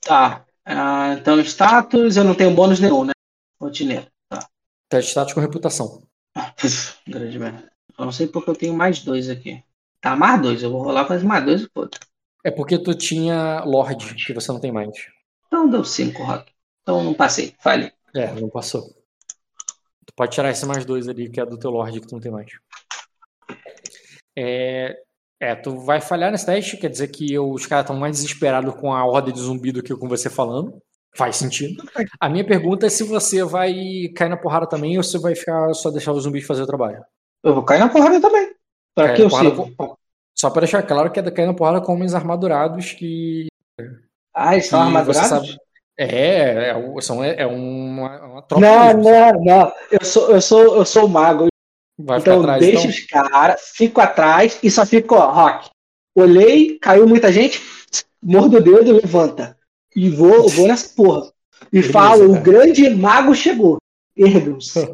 Tá. 0.00 0.44
Ah, 0.64 1.16
então, 1.18 1.40
status, 1.40 2.16
eu 2.16 2.24
não 2.24 2.34
tenho 2.34 2.54
bônus 2.54 2.78
nenhum, 2.78 3.04
né? 3.04 3.12
Rotineiro. 3.60 4.06
Teste 4.88 5.10
status 5.10 5.34
com 5.34 5.40
reputação. 5.40 6.02
Puf, 6.56 6.94
grande 7.08 7.38
merda. 7.38 7.70
Eu 7.98 8.04
não 8.04 8.12
sei 8.12 8.28
porque 8.28 8.50
eu 8.50 8.56
tenho 8.56 8.74
mais 8.74 9.02
dois 9.02 9.28
aqui. 9.28 9.62
Tá, 10.00 10.14
mais 10.14 10.40
dois. 10.40 10.62
Eu 10.62 10.70
vou 10.70 10.82
rolar 10.82 11.04
com 11.04 11.18
mais 11.26 11.44
dois 11.44 11.62
e 11.62 11.68
foda. 11.74 11.98
É 12.44 12.50
porque 12.50 12.78
tu 12.78 12.94
tinha 12.94 13.62
Lorde, 13.64 14.14
que 14.14 14.32
você 14.32 14.52
não 14.52 14.60
tem 14.60 14.70
mais. 14.70 14.88
Então 15.46 15.68
deu 15.68 15.84
cinco, 15.84 16.22
Rock. 16.22 16.52
Então 16.82 17.02
não 17.02 17.12
passei. 17.12 17.54
Falei. 17.58 17.92
É, 18.14 18.32
não 18.32 18.48
passou. 18.48 18.82
Tu 20.06 20.14
pode 20.14 20.32
tirar 20.32 20.50
esse 20.50 20.64
mais 20.64 20.84
dois 20.84 21.08
ali, 21.08 21.28
que 21.28 21.40
é 21.40 21.44
do 21.44 21.58
teu 21.58 21.70
Lorde, 21.70 22.00
que 22.00 22.06
tu 22.06 22.12
não 22.12 22.20
tem 22.20 22.30
mais. 22.30 22.50
É, 24.40 24.96
é 25.40 25.54
tu 25.56 25.78
vai 25.80 26.00
falhar 26.00 26.30
nesse 26.30 26.46
teste, 26.46 26.76
quer 26.76 26.88
dizer 26.88 27.08
que 27.08 27.36
os 27.38 27.66
caras 27.66 27.84
estão 27.84 27.96
mais 27.96 28.16
desesperados 28.16 28.74
com 28.76 28.92
a 28.92 29.04
ordem 29.04 29.34
de 29.34 29.40
zumbi 29.40 29.72
do 29.72 29.82
que 29.82 29.94
com 29.96 30.08
você 30.08 30.30
falando. 30.30 30.80
Faz 31.16 31.36
sentido. 31.36 31.82
A 32.20 32.28
minha 32.28 32.46
pergunta 32.46 32.86
é 32.86 32.90
se 32.90 33.02
você 33.02 33.42
vai 33.42 33.74
cair 34.14 34.28
na 34.28 34.36
porrada 34.36 34.68
também 34.68 34.96
ou 34.96 35.02
se 35.02 35.18
vai 35.18 35.34
ficar 35.34 35.72
só 35.74 35.90
deixar 35.90 36.12
os 36.12 36.22
zumbis 36.22 36.46
fazer 36.46 36.62
o 36.62 36.66
trabalho. 36.66 37.02
Eu 37.42 37.54
vou 37.54 37.64
cair 37.64 37.78
na 37.80 37.88
porrada 37.88 38.20
também. 38.20 38.52
Cair 38.96 39.16
que 39.16 39.22
eu 39.22 39.30
sirvo? 39.30 39.74
com- 39.76 39.96
Só 40.38 40.50
pra 40.50 40.60
deixar 40.60 40.82
claro 40.82 41.10
que 41.10 41.18
é 41.18 41.30
cair 41.30 41.46
na 41.46 41.54
porrada 41.54 41.80
com 41.80 41.92
homens 41.94 42.14
armadurados 42.14 42.92
que. 42.92 43.48
Ah, 44.34 44.54
eles 44.54 44.66
são 44.68 44.80
armadurados? 44.80 45.28
sabe- 45.28 45.56
É, 45.98 46.68
é, 46.68 46.76
o- 46.76 47.00
são, 47.00 47.24
é 47.24 47.44
uma, 47.44 48.24
uma 48.26 48.42
tropa 48.42 48.64
Não, 48.64 48.86
mesmo. 48.86 49.02
não, 49.02 49.32
não. 49.44 49.72
Eu 49.90 50.04
sou, 50.04 50.30
eu 50.30 50.40
sou, 50.40 50.76
eu 50.76 50.84
sou 50.84 51.08
mago. 51.08 51.48
Vai 51.98 52.20
ficar 52.20 52.32
Então 52.32 52.40
atrás, 52.40 52.60
deixa 52.60 52.78
então? 52.78 52.90
os 52.90 53.06
caras, 53.06 53.60
fico 53.74 54.00
atrás 54.00 54.58
e 54.62 54.70
só 54.70 54.86
fico, 54.86 55.14
ó, 55.16 55.32
Rock. 55.32 55.70
Olhei, 56.14 56.78
caiu 56.78 57.06
muita 57.08 57.32
gente, 57.32 57.60
mordo 58.22 58.58
o 58.58 58.60
dedo, 58.60 58.92
levanta. 58.92 59.56
E 59.94 60.08
vou, 60.08 60.48
vou 60.48 60.68
nessa 60.68 60.94
porra. 60.94 61.32
E 61.72 61.80
Beleza, 61.80 61.92
falo, 61.92 62.28
cara. 62.28 62.40
o 62.40 62.42
grande 62.42 62.88
mago 62.90 63.34
chegou. 63.34 63.78
Ergam-se. 64.16 64.88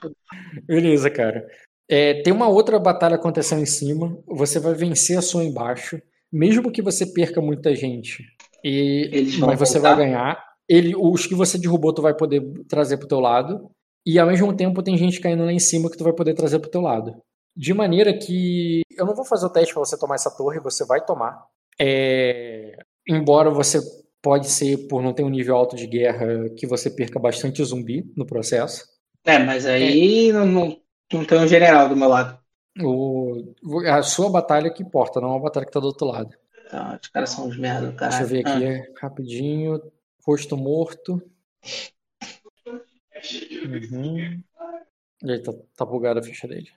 Beleza, 0.66 1.10
cara. 1.10 1.46
É, 1.88 2.22
tem 2.22 2.32
uma 2.32 2.48
outra 2.48 2.78
batalha 2.78 3.16
acontecendo 3.16 3.62
em 3.62 3.66
cima. 3.66 4.18
Você 4.26 4.58
vai 4.58 4.74
vencer 4.74 5.18
a 5.18 5.22
sua 5.22 5.44
embaixo. 5.44 6.00
Mesmo 6.32 6.70
que 6.72 6.82
você 6.82 7.06
perca 7.06 7.40
muita 7.40 7.74
gente. 7.74 8.24
E, 8.64 9.38
mas 9.40 9.58
você 9.58 9.78
voltar? 9.78 9.94
vai 9.94 10.06
ganhar. 10.06 10.44
Ele, 10.68 10.94
os 10.96 11.26
que 11.26 11.34
você 11.34 11.56
derrubou, 11.58 11.94
tu 11.94 12.02
vai 12.02 12.14
poder 12.14 12.42
trazer 12.68 12.96
pro 12.96 13.06
teu 13.06 13.20
lado. 13.20 13.70
E 14.06 14.20
ao 14.20 14.28
mesmo 14.28 14.54
tempo 14.54 14.84
tem 14.84 14.96
gente 14.96 15.20
caindo 15.20 15.44
lá 15.44 15.52
em 15.52 15.58
cima 15.58 15.90
que 15.90 15.98
tu 15.98 16.04
vai 16.04 16.12
poder 16.12 16.32
trazer 16.34 16.60
pro 16.60 16.70
teu 16.70 16.80
lado. 16.80 17.20
De 17.56 17.74
maneira 17.74 18.16
que. 18.16 18.82
Eu 18.96 19.04
não 19.04 19.14
vou 19.14 19.24
fazer 19.24 19.46
o 19.46 19.50
teste 19.50 19.74
pra 19.74 19.84
você 19.84 19.98
tomar 19.98 20.14
essa 20.14 20.30
torre, 20.30 20.60
você 20.60 20.84
vai 20.86 21.04
tomar. 21.04 21.44
É, 21.78 22.78
embora 23.08 23.50
você 23.50 23.80
pode 24.22 24.48
ser, 24.48 24.86
por 24.88 25.02
não 25.02 25.12
ter 25.12 25.24
um 25.24 25.28
nível 25.28 25.56
alto 25.56 25.74
de 25.74 25.86
guerra, 25.86 26.48
que 26.56 26.66
você 26.66 26.88
perca 26.88 27.18
bastante 27.18 27.64
zumbi 27.64 28.04
no 28.16 28.24
processo. 28.24 28.84
É, 29.24 29.38
mas 29.38 29.66
aí 29.66 30.32
não, 30.32 30.46
não, 30.46 30.80
não 31.12 31.24
tem 31.24 31.38
um 31.38 31.48
general 31.48 31.88
do 31.88 31.96
meu 31.96 32.08
lado. 32.08 32.38
O, 32.80 33.54
a 33.88 34.02
sua 34.02 34.30
batalha 34.30 34.70
que 34.70 34.82
importa, 34.82 35.20
não 35.20 35.34
a 35.34 35.40
batalha 35.40 35.66
que 35.66 35.72
tá 35.72 35.80
do 35.80 35.86
outro 35.86 36.06
lado. 36.06 36.30
Então, 36.66 36.98
os 37.00 37.08
caras 37.08 37.30
são 37.30 37.46
uns 37.48 37.58
merda, 37.58 37.92
cara. 37.92 38.10
Deixa 38.10 38.24
eu 38.24 38.28
ver 38.28 38.46
aqui 38.46 38.92
rapidinho. 39.00 39.80
Rosto 40.24 40.56
morto. 40.56 41.22
Uhum. 43.66 44.42
Ele 45.22 45.38
tá, 45.40 45.52
tá 45.76 45.84
bugada 45.84 46.20
a 46.20 46.22
ficha 46.22 46.46
dele. 46.46 46.70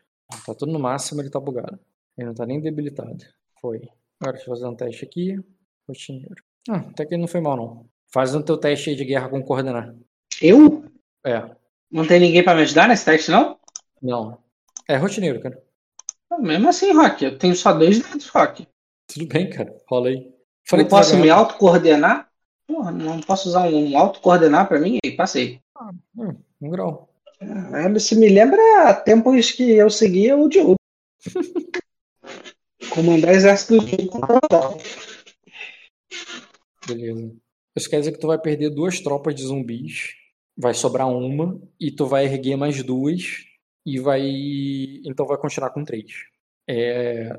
Tá 0.46 0.54
tudo 0.54 0.72
no 0.72 0.80
máximo, 0.80 1.22
ele 1.22 1.30
tá 1.30 1.40
bugado. 1.40 1.80
Ele 2.18 2.28
não 2.28 2.34
tá 2.34 2.46
nem 2.46 2.62
debilitado. 2.62 3.26
Foi. 3.60 3.90
Agora 4.20 4.36
deixa 4.36 4.50
eu 4.50 4.56
fazer 4.56 4.68
um 4.68 4.76
teste 4.76 5.06
aqui. 5.06 5.40
Rotineiro. 5.88 6.44
Ah, 6.70 6.78
até 6.78 7.06
que 7.06 7.18
não 7.18 7.28
foi 7.28 7.42
mal, 7.42 7.58
não. 7.58 7.90
Faz 8.12 8.36
o 8.36 8.44
teu 8.44 8.58
teste 8.58 8.90
aí 8.90 8.96
de 8.96 9.06
guerra 9.06 9.30
com 9.30 9.42
coordenar. 9.44 9.96
Eu? 10.42 10.84
É. 11.26 11.50
Não 11.92 12.06
tem 12.06 12.20
ninguém 12.20 12.44
pra 12.44 12.56
me 12.56 12.62
ajudar 12.62 12.88
nesse 12.88 13.06
teste, 13.06 13.32
não? 13.32 13.58
Não. 14.02 14.38
É 14.88 14.96
rotineiro, 14.96 15.42
cara. 15.42 15.62
Mesmo 16.40 16.70
assim, 16.70 16.94
Rock, 16.94 17.26
eu 17.26 17.38
tenho 17.38 17.56
só 17.56 17.74
dois 17.74 18.00
dados, 18.00 18.28
Rock. 18.30 18.68
Tudo 19.08 19.28
bem, 19.28 19.50
cara. 19.50 19.76
Rola 19.88 20.10
aí. 20.10 20.18
Eu 20.18 20.34
tu 20.64 20.76
vai 20.76 20.88
posso 20.88 21.18
me 21.18 21.30
autocoordenar? 21.30 22.29
Porra, 22.70 22.92
não 22.92 23.20
posso 23.20 23.50
usar 23.50 23.68
um 23.68 23.98
autocoordenar 23.98 24.68
pra 24.68 24.80
mim? 24.80 25.00
Aí, 25.04 25.16
passei. 25.16 25.60
Hum, 26.16 26.36
um 26.62 26.70
grau. 26.70 27.10
É, 27.42 27.92
Isso 27.98 28.20
me 28.20 28.30
lembra 28.30 28.94
tempos 29.04 29.52
que 29.52 29.72
eu 29.72 29.90
seguia 29.90 30.38
o 30.38 30.48
Diogo. 30.48 30.76
Comandar 32.94 33.34
exército 33.34 33.84
de 33.84 33.98
Beleza. 36.88 37.36
Isso 37.76 37.90
quer 37.90 38.00
dizer 38.00 38.12
que 38.12 38.20
tu 38.20 38.28
vai 38.28 38.38
perder 38.38 38.70
duas 38.70 39.00
tropas 39.00 39.34
de 39.34 39.42
zumbis, 39.42 40.14
vai 40.56 40.76
sobrar 40.76 41.08
uma, 41.08 41.60
e 41.80 41.90
tu 41.92 42.06
vai 42.06 42.26
erguer 42.26 42.56
mais 42.56 42.84
duas, 42.84 43.46
e 43.84 44.00
vai. 44.00 44.22
Então 45.06 45.26
vai 45.26 45.38
continuar 45.38 45.72
com 45.72 45.84
três. 45.84 46.06
É, 46.68 47.32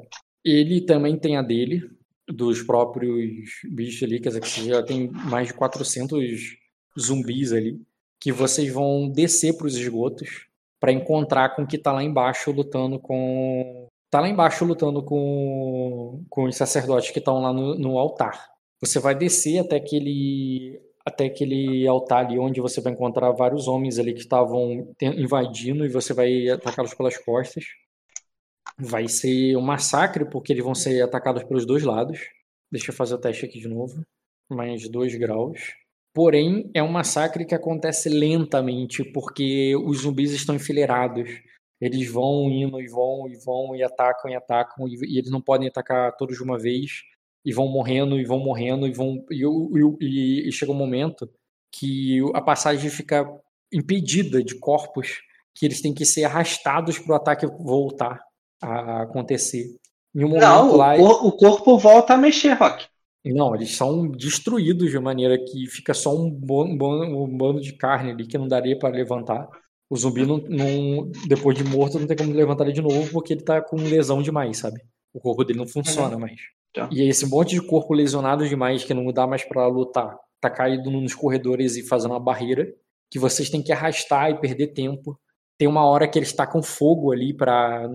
Ele 0.45 0.81
também 0.81 1.17
tem 1.17 1.37
a 1.37 1.43
dele, 1.43 1.89
dos 2.33 2.63
próprios 2.63 3.45
bichos 3.71 4.03
ali, 4.03 4.21
quer 4.21 4.29
dizer 4.29 4.41
que 4.41 4.69
já 4.69 4.83
tem 4.83 5.11
mais 5.11 5.49
de 5.49 5.55
400 5.55 6.57
zumbis 6.99 7.53
ali, 7.53 7.81
que 8.19 8.33
vocês 8.33 8.73
vão 8.73 9.09
descer 9.09 9.57
para 9.57 9.67
os 9.67 9.77
esgotos 9.77 10.51
para 10.81 10.93
encontrar 10.93 11.55
com 11.55 11.63
o 11.63 11.67
que 11.67 11.79
tá 11.79 11.93
lá 11.93 12.03
embaixo 12.03 12.51
lutando 12.51 12.99
com. 12.99 13.87
Tá 14.11 14.21
lá 14.21 14.29
embaixo 14.29 14.65
lutando 14.65 15.05
com, 15.05 16.25
com 16.29 16.45
os 16.45 16.57
sacerdotes 16.57 17.11
que 17.11 17.21
estão 17.21 17.41
lá 17.41 17.53
no, 17.53 17.77
no 17.77 17.99
altar. 17.99 18.49
Você 18.81 18.99
vai 18.99 19.15
descer 19.15 19.59
até 19.59 19.77
aquele 19.77 20.81
até 21.05 21.27
aquele 21.27 21.87
altar 21.87 22.27
ali 22.27 22.39
onde 22.39 22.61
você 22.61 22.81
vai 22.81 22.93
encontrar 22.93 23.31
vários 23.33 23.69
homens 23.69 23.99
ali 23.99 24.13
que 24.13 24.21
estavam 24.21 24.95
invadindo 25.01 25.85
e 25.85 25.89
você 25.89 26.13
vai 26.13 26.49
atacá-los 26.49 26.95
pelas 26.95 27.17
costas. 27.19 27.65
Vai 28.79 29.09
ser 29.09 29.57
um 29.57 29.61
massacre 29.61 30.25
porque 30.25 30.53
eles 30.53 30.65
vão 30.65 30.75
ser 30.75 31.03
atacados 31.03 31.45
pelos 31.45 31.67
dois 31.67 31.83
lados. 31.83 32.21
Deixa 32.71 32.91
eu 32.91 32.95
fazer 32.95 33.15
o 33.15 33.19
teste 33.19 33.45
aqui 33.45 33.59
de 33.59 33.69
novo. 33.69 34.03
Mais 34.49 34.89
dois 34.89 35.15
graus. 35.15 35.75
Porém, 36.13 36.71
é 36.75 36.83
um 36.83 36.91
massacre 36.91 37.45
que 37.45 37.55
acontece 37.55 38.09
lentamente 38.09 39.05
porque 39.05 39.77
os 39.77 40.03
zumbis 40.03 40.33
estão 40.33 40.55
enfileirados. 40.55 41.29
eles 41.81 42.11
vão 42.11 42.51
indo 42.51 42.81
e 42.81 42.89
vão 42.89 43.29
e 43.29 43.37
vão 43.37 43.77
e 43.77 43.83
atacam 43.83 44.31
e 44.31 44.35
atacam 44.35 44.87
e, 44.89 44.95
e 45.07 45.19
eles 45.19 45.31
não 45.31 45.41
podem 45.41 45.69
atacar 45.69 46.15
todos 46.17 46.37
de 46.37 46.43
uma 46.43 46.59
vez 46.59 47.03
e 47.45 47.53
vão 47.53 47.69
morrendo 47.69 48.21
e 48.21 48.25
vão 48.25 48.39
morrendo 48.39 48.87
e 48.87 48.93
vão 48.93 49.25
e, 49.31 49.43
e, 50.01 50.49
e 50.49 50.53
chega 50.53 50.73
um 50.73 50.75
momento 50.75 51.31
que 51.73 52.19
a 52.35 52.43
passagem 52.43 52.91
fica 52.91 53.25
impedida 53.73 54.43
de 54.43 54.59
corpos 54.59 55.23
que 55.55 55.65
eles 55.65 55.81
têm 55.81 55.95
que 55.95 56.05
ser 56.05 56.25
arrastados 56.25 56.99
para 56.99 57.13
o 57.13 57.17
ataque 57.17 57.47
voltar 57.47 58.21
a 58.61 59.03
acontecer. 59.03 59.77
Em 60.15 60.25
um 60.25 60.29
momento 60.29 60.43
Não, 60.43 60.77
lá, 60.77 60.97
o, 60.97 61.29
o 61.29 61.33
corpo 61.33 61.79
volta 61.79 62.15
a 62.15 62.19
mexer, 62.19 62.53
Rock. 62.55 62.87
não, 63.25 63.55
eles 63.55 63.77
são 63.77 64.09
destruídos 64.11 64.91
de 64.91 64.99
maneira 64.99 65.39
que 65.39 65.67
fica 65.69 65.95
só 65.95 66.15
um, 66.17 66.31
bo- 66.31 66.65
um 66.65 67.37
bando 67.37 67.61
de 67.61 67.73
carne 67.75 68.11
ali 68.11 68.27
que 68.27 68.37
não 68.39 68.49
daria 68.49 68.79
para 68.79 68.89
levantar. 68.95 69.49
O 69.89 69.97
zumbi, 69.97 70.25
não, 70.27 70.39
não- 70.39 71.11
depois 71.29 71.57
de 71.57 71.65
morto, 71.65 71.99
não 71.99 72.07
tem 72.07 72.17
como 72.17 72.33
levantar 72.33 72.65
ele 72.65 72.73
de 72.73 72.83
novo 72.83 73.11
porque 73.13 73.33
ele 73.35 73.43
tá 73.43 73.61
com 73.61 73.77
lesão 73.77 74.23
demais, 74.23 74.59
sabe? 74.59 74.81
O 75.13 75.21
corpo 75.21 75.45
dele 75.45 75.59
não 75.59 75.67
funciona 75.67 76.17
mais. 76.19 76.41
Tá. 76.73 76.89
E 76.93 77.03
esse 77.03 77.27
monte 77.27 77.51
de 77.57 77.61
corpo 77.67 77.93
lesionado 77.93 78.49
demais 78.49 78.85
que 78.85 78.95
não 78.95 79.13
dá 79.13 79.27
mais 79.27 79.45
para 79.45 79.67
lutar, 79.67 80.17
tá 80.41 80.49
caído 80.49 80.91
nos 80.91 81.15
corredores 81.15 81.77
e 81.77 81.83
fazendo 81.87 82.13
uma 82.13 82.21
barreira 82.21 82.73
que 83.11 83.19
vocês 83.19 83.51
têm 83.51 83.61
que 83.63 83.73
arrastar 83.73 84.31
e 84.31 84.41
perder 84.41 84.69
tempo. 84.69 85.19
Tem 85.61 85.69
uma 85.69 85.85
hora 85.85 86.09
que 86.09 86.19
eles 86.19 86.33
tacam 86.33 86.63
fogo 86.63 87.13
ali 87.13 87.35
para 87.35 87.87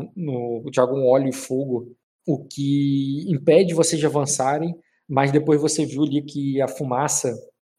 jogam 0.72 1.04
óleo 1.04 1.28
e 1.28 1.34
fogo, 1.34 1.92
o 2.24 2.46
que 2.46 3.26
impede 3.28 3.74
vocês 3.74 4.00
de 4.00 4.06
avançarem 4.06 4.76
mas 5.08 5.32
depois 5.32 5.62
você 5.62 5.86
viu 5.86 6.04
ali 6.04 6.22
que 6.22 6.62
a 6.62 6.68
fumaça 6.68 7.34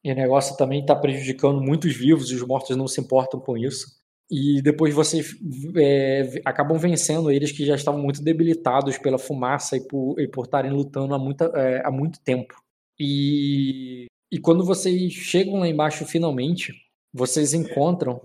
e 0.05 0.13
o 0.13 0.15
negócio 0.15 0.57
também 0.57 0.81
está 0.81 0.95
prejudicando 0.95 1.61
muitos 1.61 1.95
vivos, 1.97 2.31
os 2.31 2.43
mortos 2.43 2.77
não 2.77 2.87
se 2.87 3.01
importam 3.01 3.41
com 3.41 3.57
isso. 3.57 3.97
E 4.31 4.61
depois 4.63 4.95
vocês 4.95 5.37
é, 5.77 6.41
acabam 6.45 6.79
vencendo 6.79 7.31
eles 7.31 7.53
que 7.53 7.65
já 7.65 7.75
estavam 7.75 8.01
muito 8.01 8.23
debilitados 8.23 8.99
pela 8.99 9.19
fumaça 9.19 9.77
e 9.77 9.87
por 9.87 10.19
e 10.21 10.29
por 10.29 10.45
estarem 10.45 10.73
lutando 10.73 11.15
há, 11.15 11.19
muita, 11.19 11.47
é, 11.55 11.83
há 11.85 11.91
muito 11.91 12.21
tempo. 12.21 12.55
E, 12.99 14.07
e 14.33 14.39
quando 14.39 14.65
vocês 14.65 15.13
chegam 15.13 15.61
lá 15.61 15.69
embaixo 15.69 16.05
finalmente, 16.05 16.73
vocês 17.13 17.55
encontram 17.55 18.21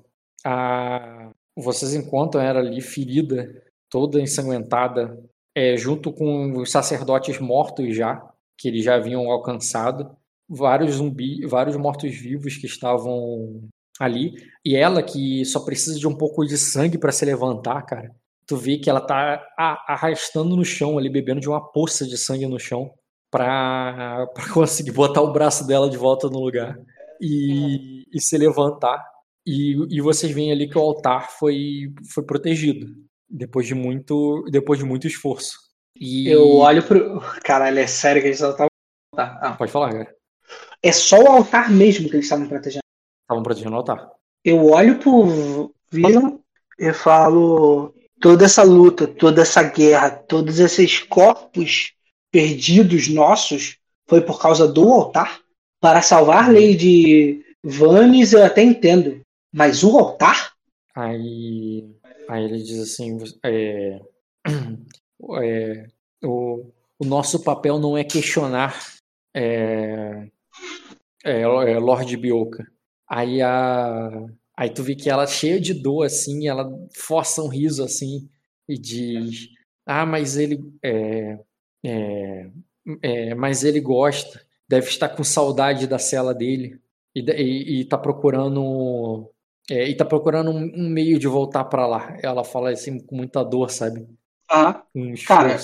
a. 0.46 1.32
Vocês 1.62 1.94
encontram 1.94 2.42
ela 2.42 2.60
ali 2.60 2.82
ferida, 2.82 3.50
toda 3.90 4.22
ensanguentada, 4.22 5.18
é, 5.56 5.76
junto 5.78 6.12
com 6.12 6.58
os 6.58 6.72
sacerdotes 6.72 7.40
mortos 7.40 7.96
já, 7.96 8.22
que 8.58 8.68
eles 8.68 8.84
já 8.84 8.96
haviam 8.96 9.30
alcançado, 9.30 10.16
vários 10.50 10.96
zumbis, 10.96 11.50
vários 11.50 11.76
mortos-vivos 11.78 12.58
que 12.58 12.66
estavam 12.66 13.62
ali, 14.00 14.34
e 14.66 14.76
ela 14.76 15.04
que 15.04 15.46
só 15.46 15.60
precisa 15.60 16.00
de 16.00 16.08
um 16.08 16.16
pouco 16.16 16.46
de 16.46 16.58
sangue 16.58 16.98
para 16.98 17.12
se 17.12 17.24
levantar, 17.26 17.82
cara. 17.84 18.14
Tu 18.48 18.58
vê 18.58 18.78
que 18.78 18.90
ela 18.90 19.02
tá 19.02 19.42
arrastando 19.88 20.56
no 20.56 20.66
chão 20.66 20.98
ali, 20.98 21.10
bebendo 21.10 21.40
de 21.40 21.48
uma 21.48 21.62
poça 21.72 22.06
de 22.06 22.18
sangue 22.18 22.48
no 22.48 22.60
chão 22.60 22.92
pra 23.30 24.28
conseguir 24.54 24.92
botar 24.92 25.22
o 25.22 25.32
braço 25.32 25.66
dela 25.66 25.90
de 25.90 25.98
volta 25.98 26.28
no 26.28 26.40
lugar 26.40 26.78
e, 27.22 28.06
e 28.14 28.20
se 28.20 28.38
levantar. 28.38 29.11
E, 29.46 29.76
e 29.90 30.02
vocês 30.02 30.32
veem 30.32 30.52
ali 30.52 30.70
que 30.70 30.78
o 30.78 30.82
altar 30.82 31.32
foi, 31.32 31.94
foi 32.14 32.24
protegido 32.24 32.88
depois 33.32 33.66
de 33.66 33.74
muito 33.74 34.46
depois 34.52 34.78
de 34.78 34.86
muito 34.86 35.08
esforço. 35.08 35.58
E 36.00 36.28
Eu 36.28 36.58
olho 36.58 36.84
pro. 36.84 37.22
Caralho, 37.44 37.80
é 37.80 37.88
sério 37.88 38.22
que 38.22 38.28
eles 38.28 38.40
só 38.40 38.52
estavam. 38.52 38.70
Tá, 39.16 39.40
ah. 39.42 39.54
pode 39.54 39.72
falar, 39.72 39.92
cara. 39.92 40.16
É 40.84 40.92
só 40.92 41.20
o 41.22 41.28
altar 41.28 41.72
mesmo 41.72 42.10
que 42.10 42.16
eles 42.16 42.26
estavam 42.26 42.48
protegendo. 42.48 42.84
Estavam 43.24 43.44
protegendo 43.44 43.76
o 43.76 43.78
altar. 43.78 44.10
Eu 44.44 44.66
olho 44.66 45.00
pro 45.00 45.74
Viram 45.92 46.40
e 46.78 46.92
falo. 46.94 47.94
Toda 48.20 48.46
essa 48.46 48.62
luta, 48.62 49.08
toda 49.08 49.42
essa 49.42 49.64
guerra, 49.64 50.12
todos 50.12 50.60
esses 50.60 51.00
corpos 51.00 51.94
perdidos 52.32 53.08
nossos 53.08 53.78
foi 54.08 54.22
por 54.22 54.40
causa 54.40 54.68
do 54.68 54.88
altar? 54.92 55.40
Para 55.80 56.04
salvar 56.04 56.54
Lady 56.54 57.44
Vanes 57.64 58.34
eu 58.34 58.46
até 58.46 58.62
entendo. 58.62 59.21
Mas 59.54 59.84
o 59.84 59.98
altar? 59.98 60.54
Aí, 60.96 61.90
aí 62.28 62.44
ele 62.44 62.62
diz 62.62 62.80
assim, 62.80 63.18
é, 63.44 64.00
é, 65.42 65.88
o, 66.24 66.72
o 67.00 67.06
nosso 67.06 67.44
papel 67.44 67.80
não 67.80 67.98
é 67.98 68.04
questionar 68.04 68.80
é, 69.34 70.28
é, 71.24 71.42
é, 71.42 71.80
Lord 71.80 72.16
Bioka. 72.18 72.66
Aí 73.08 73.42
a, 73.42 74.10
aí 74.56 74.70
tu 74.70 74.84
vê 74.84 74.96
que 74.96 75.10
ela 75.10 75.28
cheia 75.28 75.60
de 75.60 75.74
dor 75.74 76.06
assim, 76.06 76.48
ela 76.48 76.72
força 76.96 77.42
um 77.42 77.48
riso 77.48 77.84
assim 77.84 78.30
e 78.68 78.78
diz, 78.78 79.50
ah, 79.86 80.06
mas 80.06 80.38
ele 80.38 80.60
é, 80.84 81.40
é, 81.84 82.50
é, 83.02 83.36
mas 83.36 83.64
ele 83.64 83.80
gosta, 83.80 84.46
deve 84.68 84.88
estar 84.88 85.10
com 85.10 85.24
saudade 85.24 85.88
da 85.88 86.00
cela 86.00 86.34
dele 86.34 86.80
e, 87.16 87.20
e, 87.20 87.82
e 87.82 87.86
tá 87.86 87.98
procurando 87.98 89.30
é, 89.72 89.88
e 89.88 89.96
tá 89.96 90.04
procurando 90.04 90.52
um, 90.52 90.70
um 90.76 90.90
meio 90.90 91.18
de 91.18 91.28
voltar 91.28 91.64
para 91.64 91.88
lá. 91.88 92.18
Ela 92.22 92.44
fala 92.44 92.72
assim 92.72 93.00
com 93.00 93.16
muita 93.16 93.42
dor, 93.42 93.72
sabe? 93.72 94.06
Ah, 94.50 94.84
Um 94.94 95.14
Cara, 95.26 95.58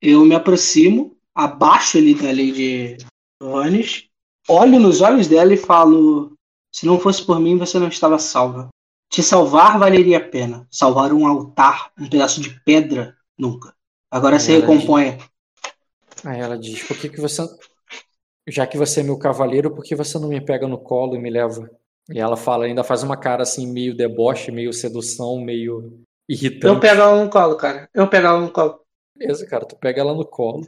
eu 0.00 0.24
me 0.24 0.34
aproximo, 0.34 1.14
abaixo 1.34 1.98
ali 1.98 2.14
da 2.14 2.28
Lady 2.28 2.96
Vanes, 3.38 4.08
olho 4.48 4.80
nos 4.80 5.02
olhos 5.02 5.28
dela 5.28 5.52
e 5.52 5.58
falo: 5.58 6.34
se 6.72 6.86
não 6.86 6.98
fosse 6.98 7.22
por 7.26 7.38
mim, 7.38 7.58
você 7.58 7.78
não 7.78 7.88
estava 7.88 8.18
salva. 8.18 8.70
Te 9.10 9.22
salvar 9.22 9.78
valeria 9.78 10.16
a 10.16 10.26
pena. 10.26 10.66
Salvar 10.70 11.12
um 11.12 11.26
altar, 11.26 11.92
um 11.98 12.08
pedaço 12.08 12.40
de 12.40 12.58
pedra, 12.64 13.14
nunca. 13.36 13.74
Agora 14.10 14.38
se 14.38 14.50
Ela 14.50 14.62
recomponha. 14.62 15.18
Aí 16.24 16.40
ela 16.40 16.56
diz: 16.56 16.82
por 16.84 16.96
que, 16.96 17.10
que 17.10 17.20
você. 17.20 17.46
Já 18.48 18.66
que 18.66 18.78
você 18.78 19.00
é 19.00 19.02
meu 19.02 19.18
cavaleiro, 19.18 19.74
por 19.74 19.84
que 19.84 19.94
você 19.94 20.18
não 20.18 20.28
me 20.28 20.40
pega 20.40 20.66
no 20.66 20.78
colo 20.78 21.14
e 21.14 21.18
me 21.18 21.28
leva? 21.28 21.70
E 22.10 22.18
ela 22.18 22.36
fala, 22.36 22.64
ainda 22.64 22.82
faz 22.82 23.02
uma 23.02 23.16
cara 23.16 23.42
assim, 23.42 23.66
meio 23.66 23.96
deboche, 23.96 24.50
meio 24.50 24.72
sedução, 24.72 25.40
meio 25.40 26.00
irritante. 26.28 26.74
Eu 26.74 26.80
pego 26.80 27.00
ela 27.00 27.24
no 27.24 27.30
colo, 27.30 27.56
cara. 27.56 27.88
Eu 27.94 28.08
pego 28.08 28.26
ela 28.26 28.40
no 28.40 28.50
colo. 28.50 28.80
Beleza, 29.16 29.46
cara, 29.46 29.64
tu 29.64 29.76
pega 29.76 30.00
ela 30.00 30.14
no 30.14 30.24
colo, 30.24 30.66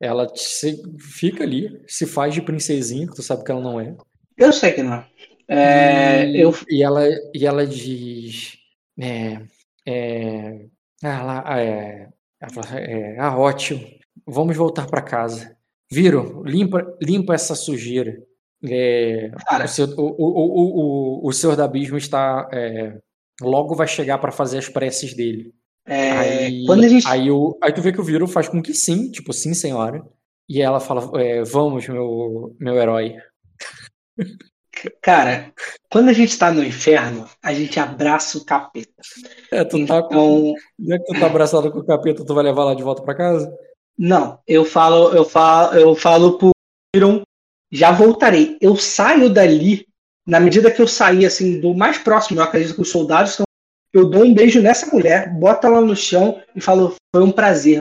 ela 0.00 0.30
se- 0.34 0.82
fica 0.98 1.44
ali, 1.44 1.82
se 1.86 2.06
faz 2.06 2.34
de 2.34 2.42
princesinha, 2.42 3.06
que 3.06 3.14
tu 3.14 3.22
sabe 3.22 3.44
que 3.44 3.50
ela 3.50 3.60
não 3.60 3.80
é. 3.80 3.94
Eu 4.36 4.52
sei 4.52 4.72
que 4.72 4.82
não. 4.82 5.04
É, 5.48 6.28
e, 6.28 6.40
eu, 6.40 6.54
e 6.68 6.82
ela, 6.82 7.02
e 7.34 7.46
ela 7.46 7.66
diz. 7.66 8.58
É, 8.98 9.40
é, 9.86 10.66
ah, 11.02 11.22
lá, 11.22 11.60
é, 11.60 12.08
ela 12.40 12.52
fala, 12.52 12.80
é, 12.80 13.18
ah, 13.18 13.36
ótimo. 13.38 13.86
Vamos 14.26 14.56
voltar 14.56 14.86
para 14.86 15.02
casa. 15.02 15.56
Viram? 15.90 16.42
Limpa, 16.42 16.96
limpa 17.00 17.34
essa 17.34 17.54
sujeira. 17.54 18.22
É, 18.64 19.30
cara, 19.46 19.64
o, 19.64 19.68
seu- 19.68 19.86
o, 19.96 20.14
o, 20.18 21.20
o, 21.24 21.28
o, 21.28 21.32
Senhor 21.32 21.56
do 21.56 21.62
Abismo 21.62 21.96
está. 21.96 22.48
é, 22.52 22.96
logo 23.40 23.74
vai 23.74 23.88
chegar 23.88 24.18
para 24.18 24.30
fazer 24.32 24.58
as 24.58 24.68
preces 24.68 25.14
dele. 25.14 25.52
é, 25.86 26.10
Aí, 26.12 26.66
quando 26.66 26.84
a 26.84 26.88
gente. 26.88 27.06
aí, 27.08 27.30
o, 27.30 27.58
aí 27.62 27.72
tu 27.72 27.82
vê 27.82 27.92
que 27.92 28.00
o 28.00 28.04
Viro 28.04 28.26
faz 28.28 28.48
com 28.48 28.62
que 28.62 28.72
sim, 28.74 29.10
tipo, 29.10 29.32
sim, 29.32 29.52
senhora. 29.54 30.02
E 30.48 30.60
ela 30.62 30.80
fala, 30.80 31.10
é, 31.20 31.42
vamos, 31.44 31.88
meu, 31.88 32.54
meu 32.60 32.74
herói. 32.76 33.16
Cara, 35.02 35.52
quando 35.90 36.08
a 36.08 36.12
gente 36.12 36.36
tá 36.38 36.50
no 36.50 36.64
inferno, 36.64 37.28
a 37.42 37.52
gente 37.52 37.78
abraça 37.78 38.38
o 38.38 38.44
capeta. 38.44 38.90
É, 39.50 39.64
tu 39.64 39.84
tá 39.86 40.02
com. 40.02 40.14
Então, 40.14 40.54
Já 40.78 40.98
que 40.98 41.04
tu 41.04 41.20
tá 41.20 41.26
abraçado 41.26 41.70
com 41.70 41.78
o 41.80 41.86
capeta, 41.86 42.24
tu 42.24 42.34
vai 42.34 42.42
levar 42.44 42.64
lá 42.64 42.74
de 42.74 42.82
volta 42.82 43.02
pra 43.02 43.14
casa? 43.14 43.52
Não, 43.98 44.38
eu 44.46 44.64
falo, 44.64 45.10
eu 45.14 45.24
falo, 45.24 45.74
eu 45.78 45.94
falo 45.94 46.38
pro 46.38 46.50
Iron, 46.96 47.22
já 47.72 47.90
voltarei. 47.90 48.58
Eu 48.60 48.76
saio 48.76 49.30
dali, 49.30 49.88
na 50.26 50.38
medida 50.38 50.70
que 50.70 50.80
eu 50.80 50.86
sair 50.86 51.24
assim 51.24 51.58
do 51.58 51.74
mais 51.74 51.96
próximo, 51.96 52.38
eu 52.38 52.44
acredito 52.44 52.74
que 52.74 52.82
os 52.82 52.90
soldados 52.90 53.30
estão. 53.32 53.44
Eu 53.92 54.08
dou 54.08 54.24
um 54.24 54.34
beijo 54.34 54.60
nessa 54.62 54.86
mulher, 54.94 55.32
boto 55.34 55.66
ela 55.66 55.80
no 55.80 55.96
chão 55.96 56.40
e 56.54 56.60
falo, 56.60 56.94
foi 57.14 57.24
um 57.24 57.32
prazer. 57.32 57.78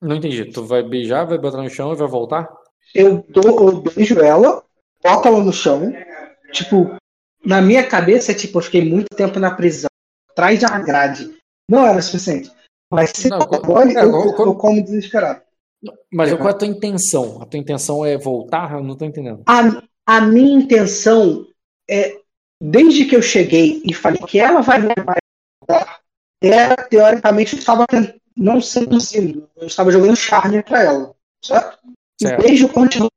Não 0.00 0.16
entendi. 0.16 0.44
Tu 0.46 0.64
vai 0.64 0.82
beijar, 0.82 1.24
vai 1.24 1.38
botar 1.38 1.62
no 1.62 1.70
chão 1.70 1.92
e 1.92 1.96
vai 1.96 2.08
voltar? 2.08 2.48
Eu 2.94 3.24
dou, 3.28 3.68
eu 3.68 3.80
beijo 3.80 4.18
ela, 4.20 4.62
boto 5.02 5.28
ela 5.28 5.42
no 5.42 5.52
chão. 5.52 5.92
Tipo, 6.52 6.96
na 7.44 7.60
minha 7.60 7.86
cabeça, 7.86 8.34
tipo, 8.34 8.58
eu 8.58 8.62
fiquei 8.62 8.84
muito 8.84 9.08
tempo 9.14 9.38
na 9.38 9.50
prisão, 9.50 9.90
atrás 10.30 10.60
da 10.60 10.78
grade. 10.78 11.36
Não 11.70 11.86
era 11.86 12.00
suficiente. 12.00 12.50
Mas 12.90 13.10
se 13.14 13.28
Não, 13.28 13.38
eu, 13.40 13.78
é, 13.78 14.04
eu, 14.04 14.12
co- 14.12 14.42
eu 14.44 14.54
como 14.54 14.82
desesperado. 14.82 15.42
Mas 16.12 16.32
Uhum. 16.32 16.38
qual 16.38 16.48
é 16.48 16.52
a 16.52 16.56
tua 16.56 16.68
intenção? 16.68 17.40
A 17.40 17.46
tua 17.46 17.58
intenção 17.60 18.04
é 18.04 18.16
voltar? 18.18 18.72
Eu 18.72 18.82
não 18.82 18.96
tô 18.96 19.04
entendendo. 19.04 19.42
A, 19.46 19.82
a 20.06 20.20
minha 20.20 20.58
intenção 20.58 21.46
é, 21.88 22.16
desde 22.60 23.04
que 23.04 23.14
eu 23.14 23.22
cheguei 23.22 23.80
e 23.84 23.94
falei 23.94 24.20
que 24.26 24.38
ela 24.40 24.60
vai 24.60 24.80
levar 24.80 25.16
ela, 26.40 26.76
teoricamente, 26.76 27.54
eu 27.54 27.58
estava 27.58 27.86
não 28.36 28.60
seduzindo, 28.60 29.48
eu 29.56 29.66
estava 29.66 29.90
jogando 29.90 30.16
charme 30.16 30.62
para 30.62 30.82
ela, 30.84 31.14
certo? 31.44 31.78
E 32.20 32.26
Certo. 32.26 32.42
desde 32.42 32.64
o 32.64 32.68
continuo, 32.68 33.08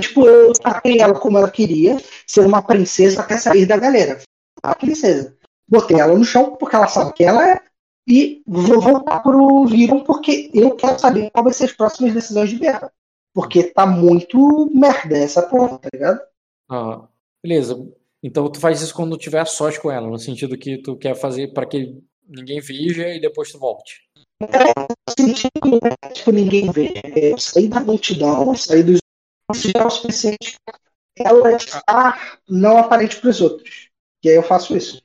tipo, 0.00 0.26
eu 0.26 0.52
tratei 0.52 1.00
ela 1.00 1.14
como 1.18 1.38
ela 1.38 1.50
queria, 1.50 1.96
ser 2.26 2.40
uma 2.40 2.62
princesa 2.62 3.22
até 3.22 3.38
sair 3.38 3.64
da 3.64 3.78
galera. 3.78 4.20
A 4.62 4.74
princesa. 4.74 5.34
botei 5.66 5.98
ela 5.98 6.14
no 6.16 6.24
chão 6.24 6.56
porque 6.56 6.76
ela 6.76 6.86
sabe 6.86 7.14
quem 7.14 7.26
ela 7.26 7.48
é 7.48 7.60
e 8.06 8.42
vou 8.46 8.80
voltar 8.80 9.20
pro 9.20 9.64
Viron 9.66 10.04
porque 10.04 10.50
eu 10.52 10.74
quero 10.74 10.98
saber 10.98 11.30
qual 11.30 11.44
vai 11.44 11.52
ser 11.52 11.64
as 11.64 11.72
próximas 11.72 12.12
decisões 12.12 12.50
de 12.50 12.58
guerra. 12.58 12.92
Porque 13.32 13.64
tá 13.64 13.86
muito 13.86 14.70
merda 14.72 15.16
essa 15.16 15.42
porra, 15.42 15.78
tá 15.78 15.88
ligado? 15.92 16.20
Ah, 16.70 17.08
beleza. 17.42 17.90
Então 18.22 18.48
tu 18.50 18.60
faz 18.60 18.80
isso 18.80 18.94
quando 18.94 19.18
tiver 19.18 19.44
sós 19.46 19.76
com 19.76 19.90
ela, 19.90 20.08
no 20.08 20.18
sentido 20.18 20.56
que 20.56 20.78
tu 20.78 20.96
quer 20.96 21.14
fazer 21.14 21.52
para 21.52 21.66
que 21.66 22.00
ninguém 22.26 22.60
veja 22.60 23.08
e 23.08 23.20
depois 23.20 23.50
tu 23.50 23.58
volte. 23.58 24.02
Tipo, 26.12 26.32
ninguém 26.32 26.70
vê. 26.70 26.92
Eu 27.14 27.38
saí 27.38 27.68
da 27.68 27.80
multidão, 27.80 28.48
eu 28.48 28.56
saí 28.56 28.82
dos 28.82 29.00
é 29.74 29.84
o 29.84 29.90
suficiente 29.90 30.56
ela 31.16 31.52
estar 31.52 32.40
não 32.48 32.78
aparente 32.78 33.20
para 33.20 33.30
os 33.30 33.40
outros. 33.40 33.90
E 34.22 34.28
aí 34.28 34.36
eu 34.36 34.42
faço 34.42 34.76
isso. 34.76 35.00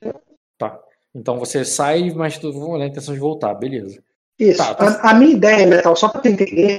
Tá. 0.58 0.82
Então 1.14 1.38
você 1.38 1.64
sai, 1.64 2.10
mas 2.10 2.38
tu 2.38 2.78
na 2.78 2.86
intenção 2.86 3.14
de 3.14 3.20
voltar, 3.20 3.54
beleza. 3.54 4.02
Isso. 4.38 4.58
Tá, 4.58 4.74
tá. 4.74 4.86
A, 5.02 5.10
a 5.10 5.14
minha 5.14 5.32
ideia, 5.32 5.66
Metal, 5.66 5.94
só 5.96 6.08
para 6.08 6.20
tu 6.22 6.28
entender. 6.28 6.78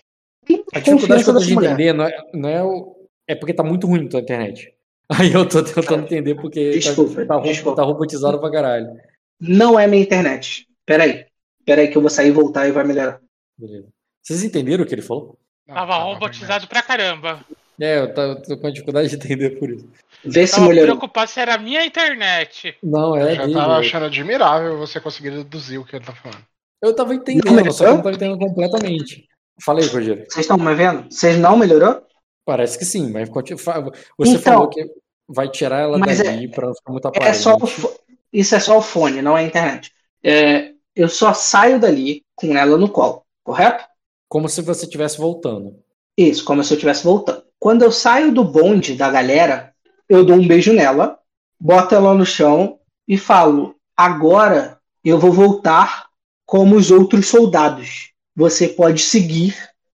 A 0.74 0.80
dificuldade 0.80 1.24
que 1.24 1.30
eu 1.30 1.34
tô 1.34 1.40
de 1.40 1.54
entender 1.54 1.94
não 1.94 2.06
é, 2.06 2.18
não 2.34 2.50
é 2.50 2.64
o. 2.64 2.96
É 3.28 3.36
porque 3.36 3.54
tá 3.54 3.64
muito 3.64 3.88
ruim 3.88 4.06
a 4.06 4.10
tua 4.10 4.20
internet. 4.20 4.74
Aí 5.10 5.32
eu 5.32 5.48
tô 5.48 5.62
tentando 5.64 6.04
entender 6.04 6.36
porque 6.36 6.72
Desculpa, 6.72 7.26
tá, 7.26 7.36
tá, 7.36 7.42
desculpa. 7.42 7.82
tá 7.82 7.84
robotizado 7.84 8.40
pra 8.40 8.52
caralho. 8.52 8.98
Não 9.40 9.80
é 9.80 9.86
minha 9.86 10.02
internet. 10.02 10.68
Peraí. 10.86 11.26
Peraí 11.66 11.90
que 11.90 11.98
eu 11.98 12.02
vou 12.02 12.10
sair 12.10 12.30
e 12.30 12.32
voltar 12.32 12.68
e 12.68 12.72
vai 12.72 12.84
melhorar. 12.84 13.20
Beleza. 13.58 13.88
Vocês 14.22 14.44
entenderam 14.44 14.84
o 14.84 14.88
que 14.88 14.96
ele 14.96 15.02
falou? 15.02 15.38
Tava 15.68 15.92
tava 15.94 16.04
robotizado 16.04 16.68
pra 16.68 16.82
caramba. 16.82 17.46
É, 17.80 18.00
eu 18.00 18.14
tô, 18.14 18.22
eu 18.22 18.42
tô 18.42 18.58
com 18.58 18.72
dificuldade 18.72 19.10
de 19.10 19.16
entender 19.16 19.52
por 19.52 19.70
isso. 19.70 19.88
Vê 20.24 20.46
se 20.46 20.56
Tava 20.56 20.68
melhorou. 20.68 20.98
preocupado 20.98 21.30
se 21.32 21.40
era 21.40 21.56
a 21.56 21.58
minha 21.58 21.84
internet. 21.86 22.78
Não, 22.84 23.16
é 23.16 23.32
Eu 23.32 23.36
já 23.36 23.52
tava 23.52 23.78
achando 23.78 24.06
admirável 24.06 24.78
você 24.78 25.00
conseguir 25.00 25.32
deduzir 25.32 25.80
o 25.80 25.86
que 25.86 25.96
ele 25.96 26.06
tá 26.06 26.14
falando. 26.14 26.44
Eu 26.82 26.96
tava 26.96 27.14
entendendo, 27.16 27.46
melhorou? 27.52 27.72
só 27.74 27.84
que 27.86 27.90
eu 27.90 27.96
não 27.96 28.04
tava 28.04 28.16
entendendo 28.16 28.40
completamente. 28.40 29.28
Falei, 29.64 29.86
Rogério. 29.88 30.26
Vocês 30.30 30.46
estão 30.46 30.58
me 30.58 30.74
vendo? 30.76 31.12
Vocês 31.12 31.38
não 31.38 31.58
melhorou? 31.58 32.02
Parece 32.46 32.78
que 32.78 32.86
sim, 32.86 33.12
mas 33.12 33.30
você 33.30 34.32
Então, 34.32 34.42
falou 34.42 34.68
que 34.70 34.84
vai 35.28 35.48
tirar 35.50 35.80
ela 35.82 35.98
mas 35.98 36.18
dali 36.22 36.48
pra 36.50 36.68
não 36.68 36.76
ficar 36.76 36.92
muito 36.92 37.06
É 37.06 37.10
aparente. 37.10 37.38
só 37.38 37.56
o 37.56 37.68
fo- 37.68 37.94
Isso 38.34 38.56
é 38.56 38.60
só 38.60 38.78
o 38.78 38.82
fone, 38.82 39.22
não 39.22 39.38
é 39.38 39.42
a 39.42 39.46
internet. 39.48 39.92
É, 40.24 40.72
eu 40.96 41.08
só 41.08 41.34
saio 41.34 41.80
dali 41.80 42.24
com 42.36 42.58
ela 42.58 42.78
no 42.78 42.90
colo, 42.90 43.24
correto? 43.44 43.84
Como 44.28 44.50
se 44.50 44.62
você 44.62 44.86
estivesse 44.86 45.18
voltando. 45.18 45.76
Isso, 46.18 46.44
como 46.44 46.64
se 46.64 46.74
eu 46.74 46.76
estivesse 46.76 47.04
voltando. 47.04 47.44
Quando 47.60 47.84
eu 47.84 47.92
saio 47.92 48.32
do 48.34 48.44
bonde 48.44 48.96
da 48.96 49.10
galera, 49.12 49.71
eu 50.12 50.26
dou 50.26 50.36
um 50.36 50.48
beijo 50.48 50.74
nela, 50.74 51.18
boto 51.60 51.96
ela 51.96 52.14
no 52.14 52.26
chão 52.26 52.80
e 53.08 53.18
falo: 53.18 53.76
agora 53.96 54.80
eu 55.04 55.18
vou 55.18 55.32
voltar 55.32 56.10
como 56.46 56.76
os 56.76 56.92
outros 56.92 57.28
soldados. 57.28 58.12
Você 58.36 58.68
pode 58.68 59.02
seguir 59.02 59.56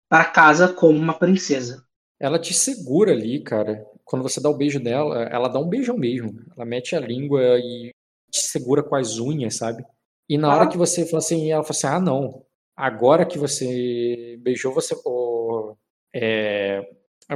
para 0.09 0.25
casa 0.25 0.69
como 0.69 0.99
uma 0.99 1.15
princesa. 1.15 1.85
Ela 2.21 2.39
te 2.39 2.53
segura 2.55 3.13
ali, 3.13 3.41
cara. 3.43 3.85
Quando 4.05 4.23
você 4.23 4.41
dá 4.41 4.51
o 4.51 4.57
beijo 4.57 4.79
dela, 4.79 5.23
ela 5.25 5.49
dá 5.49 5.59
um 5.59 5.69
beijão 5.69 5.97
mesmo. 5.97 6.35
Ela 6.55 6.65
mete 6.67 6.95
a 6.95 7.01
língua 7.01 7.41
e 7.59 7.91
te 8.31 8.41
segura 8.41 8.83
com 8.83 8.95
as 8.95 9.19
unhas, 9.19 9.57
sabe? 9.57 9.85
E 10.29 10.37
na 10.39 10.55
hora 10.55 10.65
Ah. 10.65 10.67
que 10.67 10.77
você 10.79 11.05
fala 11.07 11.19
assim, 11.19 11.51
ela 11.51 11.63
fala 11.63 11.71
assim: 11.71 11.87
ah, 11.87 12.01
não. 12.01 12.45
Agora 12.77 13.25
que 13.27 13.39
você 13.39 14.39
beijou, 14.43 14.73
você. 14.73 14.95
ô, 15.05 15.77
é, 16.15 16.83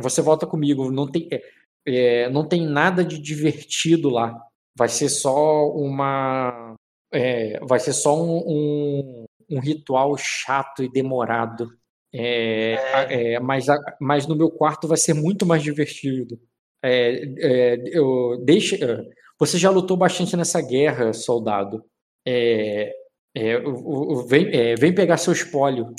você 0.02 0.20
volta 0.20 0.46
comigo. 0.46 0.90
Não 0.90 1.10
tem, 1.10 1.28
é, 1.32 1.42
é, 1.86 2.28
não 2.31 2.47
tem 2.49 2.67
nada 2.67 3.04
de 3.04 3.19
divertido 3.20 4.10
lá. 4.10 4.35
Vai 4.76 4.88
ser 4.88 5.08
só 5.08 5.69
uma. 5.70 6.74
é, 7.12 7.58
vai 7.67 7.81
ser 7.81 7.92
só 7.92 8.17
um, 8.20 8.38
um, 8.47 9.24
um 9.51 9.60
ritual 9.60 10.17
chato 10.19 10.83
e 10.83 10.90
demorado. 10.90 11.70
É, 12.15 12.76
a- 12.94 13.02
é, 13.12 13.40
mas, 13.40 13.67
mas 14.01 14.26
no 14.26 14.36
meu 14.36 14.51
quarto 14.51 14.88
vai 14.88 14.97
ser 14.99 15.15
muito 15.15 15.44
mais 15.47 15.62
divertido. 15.62 16.38
É, 16.83 17.24
é, 17.74 17.76
eu, 17.99 18.38
deixa, 18.44 18.76
é, 18.76 19.04
você 19.38 19.58
já 19.58 19.70
lutou 19.70 19.97
bastante 19.97 20.36
nessa 20.36 20.60
guerra, 20.60 21.12
soldado. 21.12 21.85
É, 22.26 22.92
é, 23.35 23.58
vem, 24.28 24.49
é, 24.54 24.74
vem 24.76 24.94
pegar 24.94 25.17
seu 25.19 25.33
espólio. 25.33 25.94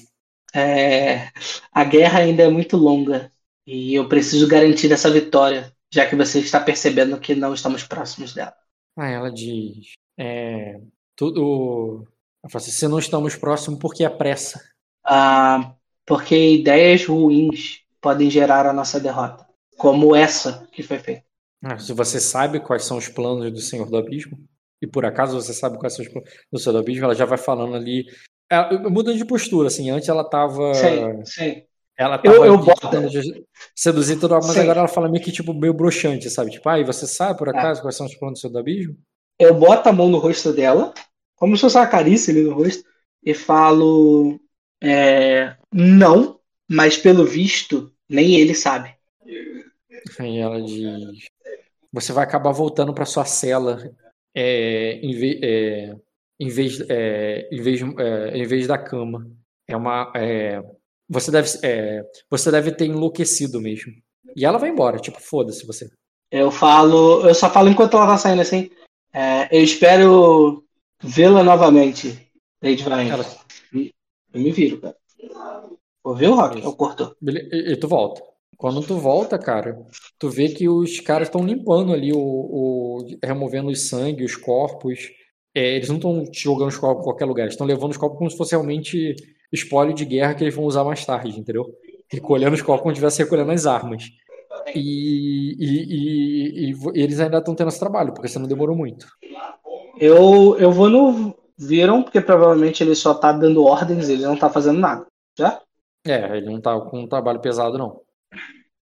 É, 0.56 1.30
a 1.72 1.84
guerra 1.84 2.20
ainda 2.20 2.44
é 2.44 2.50
muito 2.50 2.78
longa 2.78 3.32
e 3.66 3.94
eu 3.96 4.08
preciso 4.10 4.48
garantir 4.48 4.92
essa 4.92 5.12
vitória, 5.12 5.74
já 5.92 6.08
que 6.08 6.16
você 6.16 6.40
está 6.40 6.60
percebendo 6.60 7.20
que 7.20 7.36
não 7.36 7.53
estamos 7.53 7.84
próximos 7.84 8.34
dela. 8.34 8.56
Ah, 8.98 9.10
ela 9.10 9.32
diz. 9.32 9.94
É, 10.18 10.80
tudo. 11.16 12.08
Ela 12.44 12.52
fala 12.52 12.64
assim, 12.64 12.72
se 12.72 12.88
não 12.88 13.00
estamos 13.00 13.36
próximos, 13.36 13.80
por 13.80 13.94
que 13.94 14.03
a 14.03 14.10
pressa? 14.10 14.64
Ah, 15.03 15.74
porque 16.06 16.36
ideias 16.36 17.06
ruins 17.06 17.82
podem 18.02 18.30
gerar 18.30 18.66
a 18.66 18.74
nossa 18.74 19.00
derrota, 19.00 19.46
como 19.78 20.16
essa 20.16 20.68
que 20.72 20.82
foi 20.84 21.00
feita. 21.00 21.24
Ah, 21.64 21.78
se 21.78 21.92
você 21.94 22.20
sabe 22.20 22.60
quais 22.60 22.86
são 22.86 22.98
os 22.98 23.08
planos 23.08 23.52
do 23.52 23.60
Senhor 23.60 23.90
do 23.90 23.98
Abismo, 23.98 24.38
e 24.82 24.88
por 24.88 25.06
acaso 25.06 25.40
você 25.40 25.53
sabe 25.53 25.78
quais 25.78 25.96
são 25.96 26.06
os 26.06 26.12
planos 26.12 26.30
do 26.52 26.60
Senhor 26.60 26.74
do 26.74 26.80
Abismo, 26.80 27.06
ela 27.06 27.16
já 27.16 27.26
vai 27.26 27.38
falando 27.38 27.76
ali. 27.76 28.06
Ela, 28.50 28.90
muda 28.90 29.14
de 29.14 29.26
postura, 29.26 29.68
assim. 29.68 29.90
Antes 29.90 30.08
ela 30.08 30.24
tava. 30.24 30.74
Sim, 30.74 31.26
sim. 31.26 31.64
Ela 31.97 32.15
Eu- 32.17 32.22
tava 32.31 32.35
eu 32.46 32.53
ali 32.53 32.63
boto- 32.65 33.10
de- 33.10 33.44
seduzir 33.76 34.19
tudo, 34.19 34.35
mas 34.35 34.46
Sim. 34.47 34.60
agora 34.60 34.80
ela 34.80 34.88
fala 34.88 35.10
meio 35.10 35.24
que 35.24 35.31
tipo 35.31 35.53
meio 35.53 35.74
broxante, 35.74 36.30
sabe? 36.30 36.51
Tipo, 36.51 36.69
ah, 36.69 36.80
e 36.80 36.83
você 36.83 37.08
sabe 37.08 37.33
É. 37.33 37.38
por 37.38 37.49
acaso 37.49 37.81
quais 37.81 37.96
são 37.96 38.06
os 38.06 38.15
planos 38.15 38.40
do 38.42 38.49
do 38.49 38.60
Abismo? 38.60 38.96
Eu 39.40 39.56
boto 39.56 39.90
a 39.90 39.94
mão 39.94 40.08
no 40.10 40.17
rosto 40.19 40.53
dela, 40.53 40.94
como 41.35 41.56
se 41.56 41.62
fosse 41.62 41.78
uma 41.78 41.88
carícia 41.88 42.31
ali 42.31 42.44
no 42.44 42.53
rosto, 42.53 42.83
e 43.24 43.33
falo: 43.33 44.40
é, 44.81 45.56
não, 45.74 46.40
mas 46.69 46.97
pelo 46.97 47.26
visto, 47.26 47.92
nem 48.08 48.35
ele 48.35 48.53
sabe. 48.53 48.96
Aí 50.19 50.38
ela 50.38 50.62
diz: 50.62 51.26
Você 51.92 52.13
vai 52.13 52.24
acabar 52.24 52.51
voltando 52.51 52.94
para 52.94 53.06
sua 53.06 53.26
cela 53.26 53.80
é, 54.35 54.94
em, 55.01 55.13
ve- 55.15 55.40
é, 55.44 55.96
em 56.40 56.47
vez, 56.49 56.80
é, 56.90 57.47
em, 57.51 57.62
vez, 57.62 57.81
é, 57.81 58.38
em 58.38 58.44
vez 58.46 58.67
da 58.67 58.78
cama. 58.78 59.28
É 59.67 59.76
uma. 59.76 60.12
é, 60.15 60.62
você, 61.10 61.32
deve, 61.32 61.50
é, 61.64 62.02
você 62.30 62.52
deve 62.52 62.72
ter 62.72 62.86
enlouquecido 62.86 63.60
mesmo. 63.62 63.92
E 64.36 64.46
ela 64.46 64.58
vai 64.58 64.70
embora, 64.70 65.00
tipo, 65.00 65.20
foda-se 65.22 65.66
você. 65.66 65.90
Eu 66.30 66.52
falo, 66.52 67.28
eu 67.28 67.34
só 67.34 67.50
falo 67.50 67.70
enquanto 67.70 67.96
ela 67.96 68.08
tá 68.08 68.18
saindo 68.18 68.42
assim. 68.42 68.70
é, 69.14 69.48
eu 69.58 69.64
espero 69.64 70.64
vê-la 71.02 71.44
novamente, 71.44 72.30
Lady 72.62 72.84
Vine. 72.84 73.10
Ela- 73.10 73.26
Eu 74.34 74.42
me 74.42 74.52
viro, 74.52 74.82
cara. 74.82 74.96
Ouviu, 76.04 76.36
Rock? 76.36 76.64
Eu 76.64 76.74
cortou. 76.74 77.16
E, 77.22 77.72
e 77.74 77.76
tu 77.78 77.88
volta. 77.88 78.22
Quando 78.58 78.82
tu 78.82 78.98
volta, 78.98 79.38
cara, 79.38 79.78
tu 80.18 80.30
vê 80.30 80.50
que 80.50 80.68
os 80.68 81.00
caras 81.00 81.28
estão 81.28 81.46
limpando 81.46 81.94
ali, 81.94 82.12
o, 82.12 82.18
o- 82.20 83.06
removendo 83.24 83.70
os 83.70 83.88
sangue, 83.88 84.24
os 84.26 84.36
corpos. 84.36 85.00
É, 85.56 85.76
eles 85.76 85.90
não 85.90 85.96
estão 85.98 86.26
jogando 86.34 86.70
os 86.70 86.78
corpos 86.78 87.02
em 87.02 87.04
qualquer 87.06 87.26
lugar, 87.26 87.44
eles 87.44 87.54
estão 87.54 87.66
levando 87.68 87.92
os 87.92 87.98
corpos 87.98 88.18
como 88.20 88.30
se 88.30 88.38
fosse 88.38 88.52
realmente 88.52 89.16
espólio 89.51 89.94
de 89.94 90.06
guerra 90.06 90.33
que 90.35 90.44
eles 90.44 90.56
vão 90.56 90.65
usar 90.65 90.83
mais 90.83 91.06
tarde, 91.06 91.40
entendeu? 91.40 91.65
Recolhendo 92.10 92.53
os 92.56 92.62
corpos 92.62 92.83
como 92.83 92.96
se 92.96 92.99
estivesse 92.99 93.24
recolhendo 93.24 93.51
as 93.51 93.65
armas. 93.65 94.06
E, 94.76 95.56
e- 95.60 96.72
e- 96.72 96.74
e 96.74 97.01
eles 97.01 97.19
ainda 97.19 97.38
estão 97.38 97.56
tendo 97.56 97.69
esse 97.69 97.80
trabalho, 97.80 98.13
porque 98.13 98.28
você 98.28 98.40
não 98.40 98.47
demorou 98.47 98.76
muito. 98.76 99.08
Eu, 99.99 100.58
eu 100.60 100.72
vou 100.72 100.90
no 100.90 101.35
Viram, 101.58 102.03
porque 102.03 102.22
provavelmente 102.22 102.83
ele 102.83 102.94
só 102.96 103.13
tá 103.13 103.31
dando 103.31 103.63
ordens, 103.63 104.10
ele 104.10 104.24
não 104.24 104.38
tá 104.38 104.49
fazendo 104.49 104.80
nada. 104.80 105.08
Já? 105.38 105.60
É, 106.06 106.38
ele 106.38 106.46
não 106.47 106.62
tá 106.62 106.80
com 106.80 107.01
um 107.01 107.08
trabalho 107.08 107.40
pesado, 107.40 107.78
não. 107.78 108.01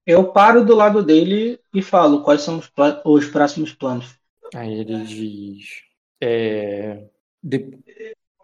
Eu 0.06 0.32
paro 0.32 0.66
do 0.66 0.74
lado 0.76 1.04
dele 1.04 1.60
e 1.74 1.82
falo 1.82 2.24
quais 2.24 2.42
são 2.42 2.58
os, 2.58 2.72
os 3.06 3.26
próximos 3.28 3.74
planos. 3.74 4.16
Aí 4.56 4.80
ele 4.80 5.04
diz. 5.04 5.66
É, 6.20 7.04
de- 7.44 7.78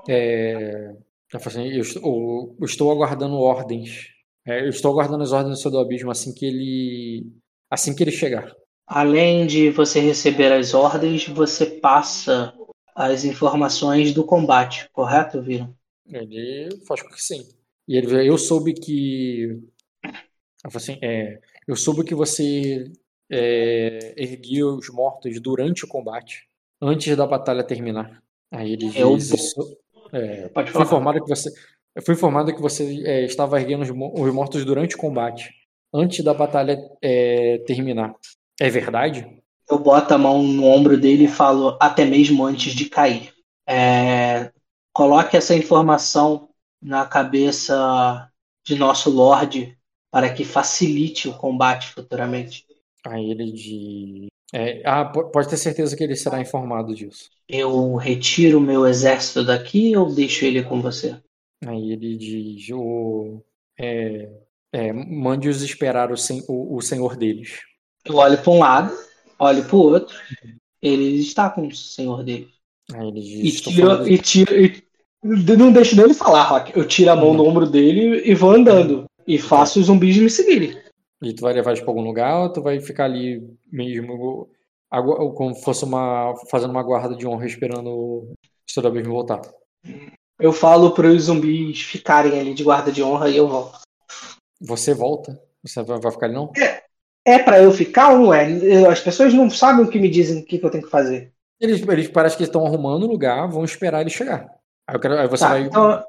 é, 0.07 0.95
fala 1.29 1.45
assim, 1.47 1.67
eu, 1.67 1.81
estou, 1.81 2.55
eu 2.59 2.65
estou 2.65 2.91
aguardando 2.91 3.35
ordens. 3.35 4.07
É, 4.45 4.61
eu 4.61 4.69
estou 4.69 4.91
aguardando 4.91 5.23
as 5.23 5.31
ordens 5.31 5.57
do 5.57 5.61
seu 5.61 5.71
do 5.71 5.79
abismo 5.79 6.09
assim 6.11 6.33
que 6.33 6.45
ele. 6.45 7.25
Assim 7.69 7.93
que 7.93 8.03
ele 8.03 8.11
chegar. 8.11 8.51
Além 8.87 9.45
de 9.45 9.69
você 9.69 9.99
receber 9.99 10.51
as 10.53 10.73
ordens, 10.73 11.27
você 11.27 11.65
passa 11.65 12.53
as 12.95 13.25
informações 13.25 14.13
do 14.13 14.23
combate, 14.25 14.89
correto, 14.93 15.41
Viram? 15.41 15.75
Ele 16.09 16.69
faz 16.87 17.01
com 17.01 17.09
que 17.09 17.21
sim. 17.21 17.43
E 17.87 17.97
ele 17.97 18.27
eu 18.27 18.37
soube 18.37 18.73
que. 18.73 19.59
Fala 20.63 20.77
assim, 20.77 20.97
é, 21.01 21.39
eu 21.67 21.75
soube 21.75 22.03
que 22.03 22.15
você 22.15 22.91
é, 23.29 24.13
erguia 24.21 24.65
os 24.67 24.89
mortos 24.89 25.39
durante 25.41 25.85
o 25.85 25.87
combate, 25.87 26.47
antes 26.81 27.15
da 27.15 27.25
batalha 27.25 27.63
terminar. 27.63 28.21
Aí 28.51 28.73
ele 28.73 28.89
Eu 28.95 29.15
diz. 29.15 29.31
isso- 29.31 29.77
é, 30.11 30.49
Pode 30.49 30.71
Fui 30.71 30.73
falar. 30.73 30.85
informado 30.85 31.23
que 31.23 31.29
você, 31.29 31.49
eu 31.95 32.01
fui 32.01 32.13
informado 32.13 32.53
que 32.53 32.61
você 32.61 33.03
é, 33.05 33.25
estava 33.25 33.59
erguendo 33.59 33.81
os 33.81 34.33
mortos 34.33 34.63
durante 34.65 34.95
o 34.95 34.99
combate, 34.99 35.53
antes 35.93 36.23
da 36.23 36.33
batalha 36.33 36.77
é, 37.01 37.59
terminar. 37.65 38.13
É 38.59 38.69
verdade? 38.69 39.27
Eu 39.69 39.79
boto 39.79 40.13
a 40.13 40.17
mão 40.17 40.41
no 40.41 40.65
ombro 40.65 40.97
dele 40.97 41.25
e 41.25 41.29
falo, 41.29 41.77
até 41.79 42.05
mesmo 42.05 42.45
antes 42.45 42.73
de 42.73 42.85
cair. 42.85 43.33
É, 43.67 44.51
coloque 44.93 45.35
essa 45.35 45.53
informação 45.53 46.49
na 46.81 47.05
cabeça 47.05 48.29
de 48.65 48.75
nosso 48.75 49.09
Lorde 49.09 49.77
para 50.11 50.33
que 50.33 50.45
facilite 50.45 51.27
o 51.27 51.37
combate 51.37 51.89
futuramente. 51.89 52.65
Aí 53.05 53.29
ele 53.29 53.51
de. 53.51 54.27
É, 54.53 54.81
ah, 54.85 55.05
po- 55.05 55.29
pode 55.29 55.49
ter 55.49 55.57
certeza 55.57 55.95
que 55.95 56.03
ele 56.03 56.15
será 56.15 56.39
informado 56.39 56.93
disso. 56.95 57.29
Eu 57.47 57.95
retiro 57.95 58.59
meu 58.59 58.85
exército 58.85 59.43
daqui 59.43 59.95
ou 59.95 60.13
deixo 60.13 60.45
ele 60.45 60.63
com 60.63 60.81
você? 60.81 61.15
Aí 61.65 61.91
ele 61.91 62.17
diz: 62.17 62.69
o, 62.71 63.41
é, 63.79 64.29
é, 64.71 64.93
mande-os 64.93 65.61
esperar 65.61 66.11
o, 66.11 66.17
sen- 66.17 66.43
o, 66.47 66.75
o 66.77 66.81
senhor 66.81 67.15
deles. 67.15 67.59
Eu 68.05 68.15
olho 68.15 68.37
para 68.37 68.51
um 68.51 68.59
lado, 68.59 68.97
olho 69.39 69.65
para 69.65 69.75
o 69.75 69.79
outro. 69.79 70.15
Ele 70.81 71.19
está 71.19 71.49
com 71.49 71.67
o 71.67 71.75
senhor 71.75 72.23
dele. 72.23 72.49
Aí 72.93 73.07
ele 73.07 73.19
E 73.19 73.23
diz: 73.23 73.55
"Estou 73.55 73.73
tiro, 73.73 74.07
e 74.07 74.17
tiro, 74.17 74.55
e 74.55 74.83
não 75.57 75.71
deixo 75.71 75.95
nem 75.95 76.05
ele 76.05 76.13
falar, 76.13 76.43
Rock. 76.43 76.77
Eu 76.77 76.87
tiro 76.87 77.11
a 77.11 77.15
mão 77.15 77.33
no 77.33 77.45
ombro 77.45 77.69
dele 77.69 78.21
e 78.29 78.33
vou 78.35 78.51
andando. 78.51 79.05
E 79.27 79.37
faço 79.37 79.79
os 79.79 79.87
zumbis 79.87 80.17
me 80.17 80.29
seguirem. 80.29 80.77
E 81.21 81.33
tu 81.33 81.41
vai 81.41 81.53
levar 81.53 81.71
eles 81.71 81.81
pra 81.81 81.89
algum 81.89 82.01
lugar 82.03 82.39
ou 82.43 82.53
tu 82.53 82.61
vai 82.61 82.79
ficar 82.79 83.05
ali 83.05 83.41
mesmo 83.71 84.49
como 85.35 85.55
fosse 85.55 85.83
uma. 85.83 86.33
fazendo 86.49 86.71
uma 86.71 86.83
guarda 86.83 87.15
de 87.15 87.27
honra 87.27 87.45
esperando 87.45 87.89
o 87.89 88.33
mesmo 88.91 89.13
voltar? 89.13 89.41
Eu 90.39 90.53
falo 90.53 90.91
para 90.91 91.07
os 91.07 91.23
zumbis 91.23 91.81
ficarem 91.81 92.39
ali 92.39 92.53
de 92.53 92.63
guarda 92.63 92.91
de 92.91 93.01
honra 93.01 93.29
e 93.29 93.37
eu 93.37 93.47
volto. 93.47 93.79
Você 94.61 94.93
volta? 94.93 95.41
Você 95.63 95.81
vai 95.81 96.11
ficar 96.11 96.27
ali 96.27 96.35
não? 96.35 96.51
É 97.25 97.39
para 97.39 97.61
eu 97.61 97.71
ficar 97.71 98.13
ou 98.13 98.19
não 98.19 98.33
é? 98.33 98.45
As 98.87 99.01
pessoas 99.01 99.33
não 99.33 99.49
sabem 99.49 99.83
o 99.83 99.89
que 99.89 99.99
me 99.99 100.09
dizem, 100.09 100.41
o 100.41 100.45
que, 100.45 100.59
que 100.59 100.65
eu 100.65 100.69
tenho 100.69 100.83
que 100.83 100.89
fazer. 100.89 101.33
Eles, 101.59 101.81
eles 101.85 102.07
parecem 102.07 102.37
que 102.37 102.43
estão 102.43 102.65
arrumando 102.65 103.03
o 103.03 103.07
lugar, 103.11 103.47
vão 103.49 103.65
esperar 103.65 104.01
ele 104.01 104.09
chegar. 104.11 104.47
Aí, 104.87 104.95
eu 104.95 104.99
quero, 104.99 105.17
aí 105.17 105.27
você 105.27 105.43
Tá, 105.43 105.49
vai. 105.49 105.61
então, 105.61 106.03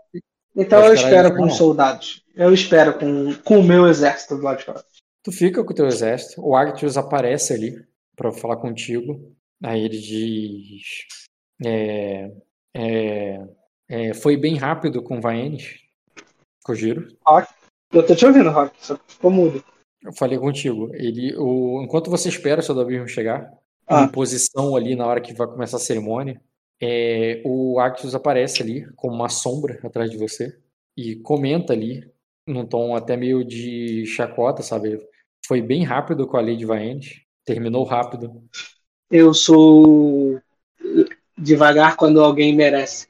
então 0.54 0.84
eu 0.84 0.94
espero 0.94 1.34
com 1.34 1.44
os 1.44 1.56
soldados. 1.56 2.22
Eu 2.36 2.52
espero 2.52 2.98
com, 2.98 3.34
com 3.42 3.58
o 3.58 3.64
meu 3.64 3.88
exército 3.88 4.36
do 4.36 4.42
lado 4.42 4.58
de 4.58 4.64
fora. 4.64 4.84
Tu 5.28 5.32
fica 5.32 5.62
com 5.62 5.72
o 5.72 5.74
teu 5.74 5.86
exército, 5.86 6.40
o 6.40 6.56
Arctius 6.56 6.96
aparece 6.96 7.52
ali 7.52 7.76
pra 8.16 8.32
falar 8.32 8.56
contigo. 8.56 9.30
Aí 9.62 9.84
ele 9.84 9.98
diz: 9.98 11.04
é, 11.62 12.32
é, 12.74 13.46
é, 13.90 14.14
Foi 14.14 14.38
bem 14.38 14.56
rápido 14.56 15.02
com 15.02 15.20
Vaenes, 15.20 15.80
Kojiro. 16.64 17.14
Eu 17.92 18.06
tô 18.06 18.14
te 18.14 18.24
ouvindo, 18.24 18.48
Rock, 18.48 18.74
só 18.80 18.98
ficou 19.06 19.30
mudo. 19.30 19.62
Eu 20.02 20.14
falei 20.14 20.38
contigo. 20.38 20.88
Ele, 20.94 21.36
o, 21.36 21.82
enquanto 21.82 22.10
você 22.10 22.30
espera 22.30 22.60
o 22.60 22.64
seu 22.64 22.74
Dabismo 22.74 23.06
chegar, 23.06 23.52
Ah. 23.86 24.04
em 24.04 24.08
posição 24.08 24.74
ali 24.74 24.96
na 24.96 25.06
hora 25.06 25.20
que 25.20 25.34
vai 25.34 25.46
começar 25.46 25.76
a 25.76 25.80
cerimônia, 25.80 26.40
é, 26.80 27.42
o 27.44 27.78
Arctius 27.78 28.14
aparece 28.14 28.62
ali 28.62 28.90
como 28.96 29.14
uma 29.14 29.28
sombra 29.28 29.78
atrás 29.84 30.10
de 30.10 30.16
você 30.16 30.58
e 30.96 31.16
comenta 31.16 31.74
ali, 31.74 32.10
num 32.46 32.64
tom 32.64 32.96
até 32.96 33.14
meio 33.14 33.44
de 33.44 34.06
chacota, 34.06 34.62
sabe? 34.62 34.98
Foi 35.48 35.62
bem 35.62 35.82
rápido 35.82 36.26
com 36.26 36.36
a 36.36 36.42
lei 36.42 36.58
de 36.58 36.66
Vaenes, 36.66 37.22
terminou 37.42 37.82
rápido. 37.82 38.44
Eu 39.10 39.32
sou 39.32 40.38
devagar 41.38 41.96
quando 41.96 42.22
alguém 42.22 42.54
merece. 42.54 43.08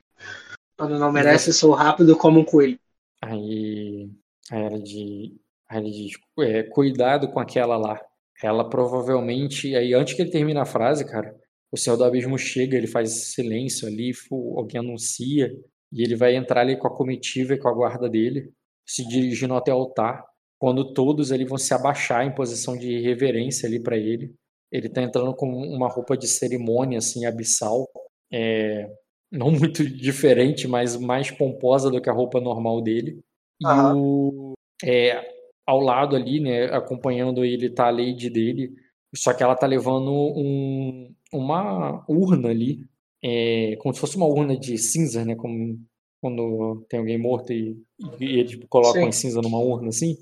Quando 0.78 1.00
não 1.00 1.10
merece, 1.10 1.50
eu 1.50 1.54
sou 1.54 1.72
rápido 1.72 2.16
como 2.16 2.38
um 2.38 2.44
coelho. 2.44 2.78
Aí, 3.20 4.08
aí 4.52 4.62
ela 4.62 4.78
diz, 4.78 5.32
aí 5.68 5.80
ele 5.80 5.90
diz 5.90 6.12
é, 6.38 6.62
cuidado 6.62 7.26
com 7.26 7.40
aquela 7.40 7.76
lá. 7.76 8.00
Ela 8.40 8.70
provavelmente, 8.70 9.74
aí 9.74 9.92
antes 9.92 10.14
que 10.14 10.22
ele 10.22 10.30
termine 10.30 10.60
a 10.60 10.64
frase, 10.64 11.04
cara, 11.04 11.34
o 11.72 11.76
Senhor 11.76 11.96
do 11.96 12.04
Abismo 12.04 12.38
chega, 12.38 12.76
ele 12.76 12.86
faz 12.86 13.32
silêncio 13.32 13.88
ali, 13.88 14.12
alguém 14.30 14.78
anuncia, 14.78 15.52
e 15.90 16.04
ele 16.04 16.14
vai 16.14 16.36
entrar 16.36 16.60
ali 16.60 16.78
com 16.78 16.86
a 16.86 16.96
comitiva 16.96 17.54
e 17.54 17.58
com 17.58 17.68
a 17.68 17.74
guarda 17.74 18.08
dele, 18.08 18.52
se 18.86 19.04
dirigindo 19.08 19.54
até 19.54 19.74
o 19.74 19.78
altar, 19.78 20.24
quando 20.58 20.92
todos 20.92 21.30
ali 21.30 21.44
vão 21.44 21.58
se 21.58 21.72
abaixar 21.72 22.26
em 22.26 22.34
posição 22.34 22.76
de 22.76 23.00
reverência 23.00 23.68
ali 23.68 23.80
para 23.80 23.96
ele. 23.96 24.34
Ele 24.70 24.88
tá 24.88 25.02
entrando 25.02 25.34
com 25.34 25.46
uma 25.46 25.88
roupa 25.88 26.16
de 26.16 26.26
cerimônia, 26.26 26.98
assim, 26.98 27.24
abissal, 27.24 27.88
é, 28.30 28.90
não 29.30 29.50
muito 29.72 29.88
diferente, 29.88 30.66
mas 30.66 30.96
mais 30.96 31.30
pomposa 31.30 31.90
do 31.90 32.00
que 32.00 32.10
a 32.10 32.12
roupa 32.12 32.40
normal 32.40 32.80
dele. 32.80 33.20
E 33.60 33.66
Aham. 33.66 33.96
o, 33.96 34.52
é, 34.84 35.24
ao 35.66 35.80
lado 35.80 36.16
ali, 36.16 36.40
né, 36.40 36.64
acompanhando 36.66 37.44
ele, 37.44 37.70
tá 37.70 37.86
a 37.86 37.90
Lady 37.90 38.30
dele, 38.30 38.74
só 39.14 39.32
que 39.32 39.42
ela 39.42 39.56
tá 39.56 39.66
levando 39.66 40.10
um, 40.10 41.14
uma 41.32 42.04
urna 42.08 42.48
ali, 42.48 42.84
é, 43.22 43.76
como 43.76 43.92
se 43.92 44.00
fosse 44.00 44.16
uma 44.16 44.26
urna 44.26 44.56
de 44.56 44.78
cinza, 44.78 45.24
né, 45.24 45.34
como 45.34 45.78
quando 46.20 46.84
tem 46.88 46.98
alguém 46.98 47.18
morto 47.18 47.52
e, 47.52 47.76
e 48.18 48.40
eles 48.40 48.58
colocam 48.68 49.10
Sim. 49.12 49.12
cinza 49.12 49.40
numa 49.40 49.58
urna 49.58 49.88
assim, 49.88 50.16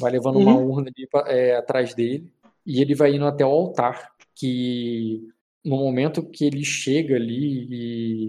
vai 0.00 0.12
levando 0.12 0.38
uma 0.38 0.54
Uhum. 0.56 0.70
urna 0.70 0.90
ali 0.96 1.08
é, 1.28 1.56
atrás 1.56 1.94
dele, 1.94 2.32
e 2.66 2.80
ele 2.80 2.94
vai 2.94 3.14
indo 3.14 3.26
até 3.26 3.44
o 3.44 3.48
altar, 3.50 4.10
que 4.34 5.20
no 5.64 5.76
momento 5.76 6.22
que 6.28 6.44
ele 6.44 6.64
chega 6.64 7.16
ali 7.16 7.66
e, 7.70 8.28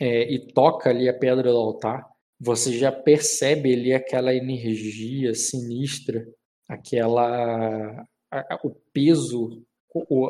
é, 0.00 0.32
e 0.32 0.38
toca 0.52 0.90
ali 0.90 1.08
a 1.08 1.14
pedra 1.18 1.50
do 1.50 1.56
altar, 1.56 2.06
você 2.40 2.76
já 2.78 2.92
percebe 2.92 3.72
ali 3.74 3.92
aquela 3.92 4.32
energia 4.34 5.34
sinistra, 5.34 6.26
aquela 6.68 8.06
a- 8.30 8.54
a- 8.54 8.60
o 8.62 8.70
peso, 8.92 9.62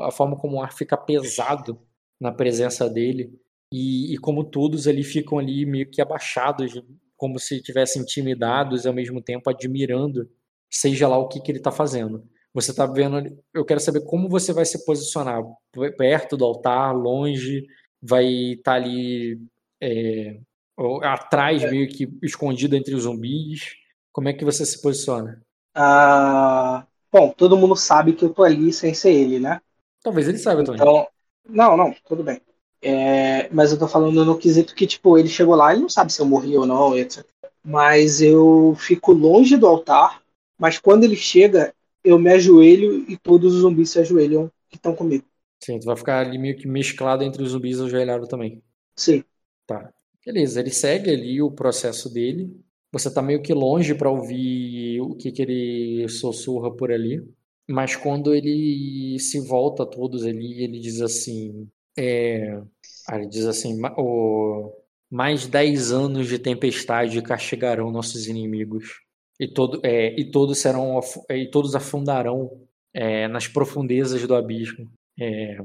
a 0.02 0.10
forma 0.10 0.36
como 0.36 0.56
o 0.56 0.62
ar 0.62 0.72
fica 0.72 0.96
pesado 0.96 1.78
na 2.20 2.32
presença 2.32 2.88
dele 2.88 3.32
e, 3.72 4.14
e 4.14 4.18
como 4.18 4.44
todos 4.44 4.86
ali 4.86 5.02
ficam 5.02 5.38
ali 5.38 5.66
meio 5.66 5.90
que 5.90 6.00
abaixados, 6.00 6.80
como 7.16 7.38
se 7.38 7.56
estivessem 7.56 8.02
intimidados 8.02 8.84
e 8.84 8.88
ao 8.88 8.94
mesmo 8.94 9.20
tempo 9.20 9.50
admirando, 9.50 10.30
seja 10.70 11.08
lá 11.08 11.18
o 11.18 11.28
que, 11.28 11.40
que 11.40 11.50
ele 11.50 11.58
está 11.58 11.70
fazendo. 11.72 12.24
Você 12.54 12.70
está 12.70 12.86
vendo, 12.86 13.22
eu 13.54 13.64
quero 13.64 13.80
saber 13.80 14.04
como 14.04 14.28
você 14.28 14.52
vai 14.52 14.64
se 14.64 14.84
posicionar, 14.84 15.42
perto 15.96 16.36
do 16.36 16.44
altar, 16.44 16.94
longe, 16.96 17.66
vai 18.02 18.26
estar 18.26 18.74
ali 18.74 19.38
é, 19.80 20.38
atrás, 21.02 21.62
meio 21.70 21.88
que 21.88 22.08
escondido 22.22 22.74
entre 22.74 22.94
os 22.94 23.02
zumbis. 23.02 23.74
Como 24.12 24.28
é 24.28 24.32
que 24.32 24.44
você 24.44 24.64
se 24.64 24.80
posiciona? 24.80 25.40
Ah, 25.74 26.84
bom, 27.12 27.30
todo 27.30 27.56
mundo 27.56 27.76
sabe 27.76 28.12
que 28.12 28.24
eu 28.24 28.30
tô 28.34 28.42
ali 28.42 28.72
sem 28.72 28.94
ser 28.94 29.12
ele, 29.12 29.38
né? 29.38 29.60
Talvez 30.02 30.26
ele 30.28 30.38
saiba 30.38 30.64
também. 30.64 30.80
Então, 30.80 31.06
não, 31.48 31.76
não, 31.76 31.94
tudo 32.06 32.22
bem. 32.22 32.40
É, 32.80 33.48
mas 33.52 33.72
eu 33.72 33.78
tô 33.78 33.88
falando 33.88 34.24
no 34.24 34.38
quesito 34.38 34.74
que, 34.74 34.86
tipo, 34.86 35.18
ele 35.18 35.28
chegou 35.28 35.54
lá, 35.54 35.72
ele 35.72 35.82
não 35.82 35.88
sabe 35.88 36.12
se 36.12 36.20
eu 36.20 36.26
morri 36.26 36.56
ou 36.56 36.66
não, 36.66 36.96
etc. 36.96 37.24
Mas 37.64 38.20
eu 38.20 38.76
fico 38.78 39.12
longe 39.12 39.56
do 39.56 39.66
altar, 39.66 40.22
mas 40.58 40.78
quando 40.78 41.04
ele 41.04 41.16
chega, 41.16 41.74
eu 42.04 42.18
me 42.18 42.30
ajoelho 42.32 43.04
e 43.10 43.16
todos 43.16 43.54
os 43.54 43.60
zumbis 43.62 43.90
se 43.90 44.00
ajoelham 44.00 44.50
que 44.68 44.76
estão 44.76 44.94
comigo. 44.94 45.24
Sim, 45.62 45.78
tu 45.78 45.84
vai 45.86 45.96
ficar 45.96 46.18
ali 46.26 46.36
meio 46.38 46.56
que 46.56 46.66
mesclado 46.66 47.22
entre 47.22 47.42
os 47.44 47.50
zumbis 47.50 47.80
ajoelhados 47.80 48.28
também. 48.28 48.60
Sim. 48.96 49.24
Tá. 49.66 49.92
Beleza, 50.24 50.60
ele 50.60 50.70
segue 50.70 51.10
ali 51.10 51.40
o 51.42 51.50
processo 51.50 52.12
dele. 52.12 52.50
Você 52.92 53.12
tá 53.12 53.22
meio 53.22 53.42
que 53.42 53.52
longe 53.52 53.94
para 53.94 54.10
ouvir 54.10 55.00
o 55.00 55.14
que 55.14 55.30
que 55.32 55.42
ele 55.42 56.08
sussurra 56.08 56.74
por 56.74 56.90
ali. 56.92 57.22
Mas 57.68 57.94
quando 57.96 58.34
ele 58.34 59.18
se 59.18 59.40
volta 59.40 59.82
a 59.82 59.86
todos 59.86 60.24
ali, 60.24 60.62
ele 60.64 60.80
diz 60.80 61.00
assim: 61.00 61.68
é... 61.96 62.62
ah, 63.08 63.16
ele 63.18 63.26
diz 63.28 63.44
assim, 63.46 63.78
"Ma- 63.78 63.94
o... 63.98 64.72
mais 65.10 65.46
10 65.46 65.92
anos 65.92 66.28
de 66.28 66.38
tempestade 66.38 67.20
castigarão 67.22 67.90
nossos 67.90 68.26
inimigos. 68.26 69.00
E, 69.40 69.46
todo, 69.46 69.80
é, 69.84 70.18
e 70.18 70.30
todos 70.30 70.58
serão 70.58 70.98
afu- 70.98 71.24
e 71.30 71.46
todos 71.50 71.74
afundarão 71.74 72.50
é, 72.92 73.28
nas 73.28 73.46
profundezas 73.46 74.26
do 74.26 74.34
abismo. 74.34 74.90
É, 75.20 75.58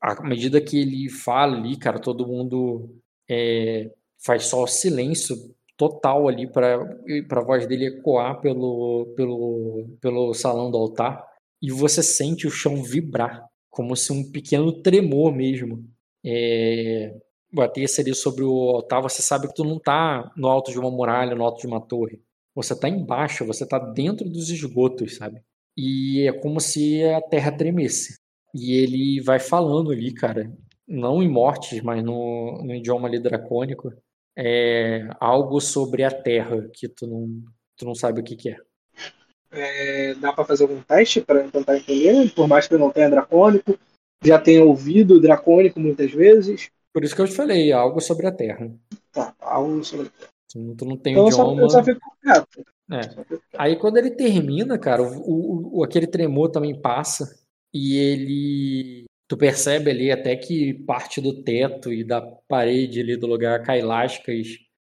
à 0.00 0.22
medida 0.22 0.60
que 0.60 0.78
ele 0.78 1.08
fala 1.08 1.56
ali, 1.56 1.76
cara, 1.76 1.98
todo 1.98 2.26
mundo 2.26 2.90
é, 3.28 3.90
faz 4.24 4.46
só 4.46 4.66
silêncio 4.66 5.36
total 5.76 6.28
ali 6.28 6.46
para 6.50 6.82
a 7.30 7.44
voz 7.44 7.66
dele 7.66 7.86
ecoar 7.86 8.40
pelo, 8.40 9.12
pelo, 9.16 9.88
pelo 10.00 10.34
salão 10.34 10.70
do 10.70 10.76
altar 10.76 11.24
e 11.62 11.70
você 11.70 12.02
sente 12.02 12.46
o 12.46 12.50
chão 12.50 12.82
vibrar, 12.82 13.46
como 13.70 13.96
se 13.96 14.12
um 14.12 14.30
pequeno 14.30 14.72
tremor 14.82 15.32
mesmo 15.34 15.84
é, 16.24 17.14
batesse 17.52 18.14
sobre 18.14 18.44
o 18.44 18.70
altar. 18.70 19.02
Você 19.02 19.22
sabe 19.22 19.48
que 19.48 19.54
tu 19.54 19.64
não 19.64 19.78
tá 19.78 20.30
no 20.36 20.48
alto 20.48 20.70
de 20.70 20.78
uma 20.78 20.90
muralha, 20.90 21.34
no 21.34 21.44
alto 21.44 21.60
de 21.60 21.66
uma 21.66 21.80
torre. 21.80 22.20
Você 22.54 22.78
tá 22.78 22.88
embaixo, 22.88 23.44
você 23.46 23.66
tá 23.66 23.78
dentro 23.78 24.28
dos 24.28 24.50
esgotos, 24.50 25.16
sabe? 25.16 25.42
E 25.76 26.26
é 26.28 26.32
como 26.32 26.60
se 26.60 27.02
a 27.04 27.20
terra 27.20 27.52
tremesse. 27.52 28.18
E 28.54 28.72
ele 28.74 29.20
vai 29.22 29.38
falando 29.38 29.90
ali, 29.92 30.12
cara, 30.12 30.52
não 30.86 31.22
em 31.22 31.28
mortes, 31.28 31.80
mas 31.82 32.02
no, 32.02 32.62
no 32.64 32.74
idioma 32.74 33.06
ali 33.08 33.20
dracônico, 33.20 33.92
é 34.36 35.08
algo 35.20 35.60
sobre 35.60 36.02
a 36.02 36.10
terra 36.10 36.68
que 36.72 36.88
tu 36.88 37.06
não, 37.06 37.28
tu 37.76 37.84
não 37.84 37.94
sabe 37.94 38.20
o 38.20 38.24
que, 38.24 38.36
que 38.36 38.50
é. 38.50 38.56
É, 39.52 40.14
dá 40.14 40.32
pra 40.32 40.44
fazer 40.44 40.64
algum 40.64 40.80
teste 40.82 41.20
pra 41.20 41.42
tentar 41.48 41.76
entender, 41.76 42.32
por 42.34 42.46
mais 42.46 42.68
que 42.68 42.74
eu 42.74 42.78
não 42.78 42.90
tenha 42.90 43.10
dracônico, 43.10 43.78
já 44.24 44.38
tenha 44.38 44.64
ouvido 44.64 45.20
dracônico 45.20 45.80
muitas 45.80 46.12
vezes. 46.12 46.70
Por 46.92 47.04
isso 47.04 47.14
que 47.14 47.22
eu 47.22 47.26
te 47.26 47.34
falei, 47.34 47.72
algo 47.72 48.00
sobre 48.00 48.26
a 48.26 48.32
Terra. 48.32 48.70
Tá, 49.12 49.34
algo 49.40 49.82
sobre. 49.84 50.08
Tu 50.08 50.14
não- 50.22 50.39
tu 50.76 50.84
não 50.84 50.96
tem 50.96 51.14
Então 51.14 51.24
eu 51.26 51.32
só, 51.32 51.42
idioma. 51.44 51.62
eu 51.62 51.70
só 51.70 51.84
fico 51.84 52.00
quieto. 52.22 52.64
É. 52.92 53.00
Aí 53.56 53.76
quando 53.76 53.98
ele 53.98 54.10
termina, 54.10 54.78
cara, 54.78 55.02
o, 55.02 55.06
o- 55.06 55.78
o- 55.80 55.84
aquele 55.84 56.06
tremor 56.06 56.50
também 56.50 56.80
passa 56.80 57.24
e 57.72 57.96
ele. 57.96 59.04
Tu 59.28 59.36
percebe 59.36 59.90
ali 59.90 60.10
até 60.10 60.34
que 60.36 60.74
parte 60.74 61.20
do 61.20 61.42
teto 61.44 61.92
e 61.92 62.02
da 62.02 62.20
parede 62.48 63.00
ali 63.00 63.16
do 63.16 63.28
lugar 63.28 63.62
cai 63.62 63.80
lascas 63.80 64.48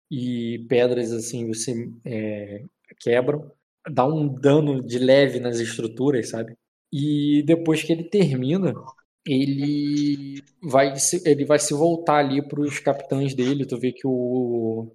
e 0.09 0.65
pedras 0.67 1.11
assim 1.11 1.47
você 1.47 1.89
é, 2.03 2.63
quebram, 2.99 3.51
dá 3.91 4.05
um 4.05 4.27
dano 4.27 4.81
de 4.85 4.97
leve 4.97 5.39
nas 5.39 5.59
estruturas, 5.59 6.29
sabe? 6.29 6.55
E 6.91 7.43
depois 7.45 7.83
que 7.83 7.93
ele 7.93 8.03
termina, 8.05 8.73
ele 9.25 10.41
vai 10.63 10.95
se, 10.97 11.21
ele 11.29 11.45
vai 11.45 11.59
se 11.59 11.73
voltar 11.73 12.17
ali 12.17 12.41
para 12.47 12.61
os 12.61 12.79
capitães 12.79 13.33
dele. 13.35 13.65
Tu 13.65 13.77
vê 13.79 13.91
que 13.91 14.05
o 14.07 14.91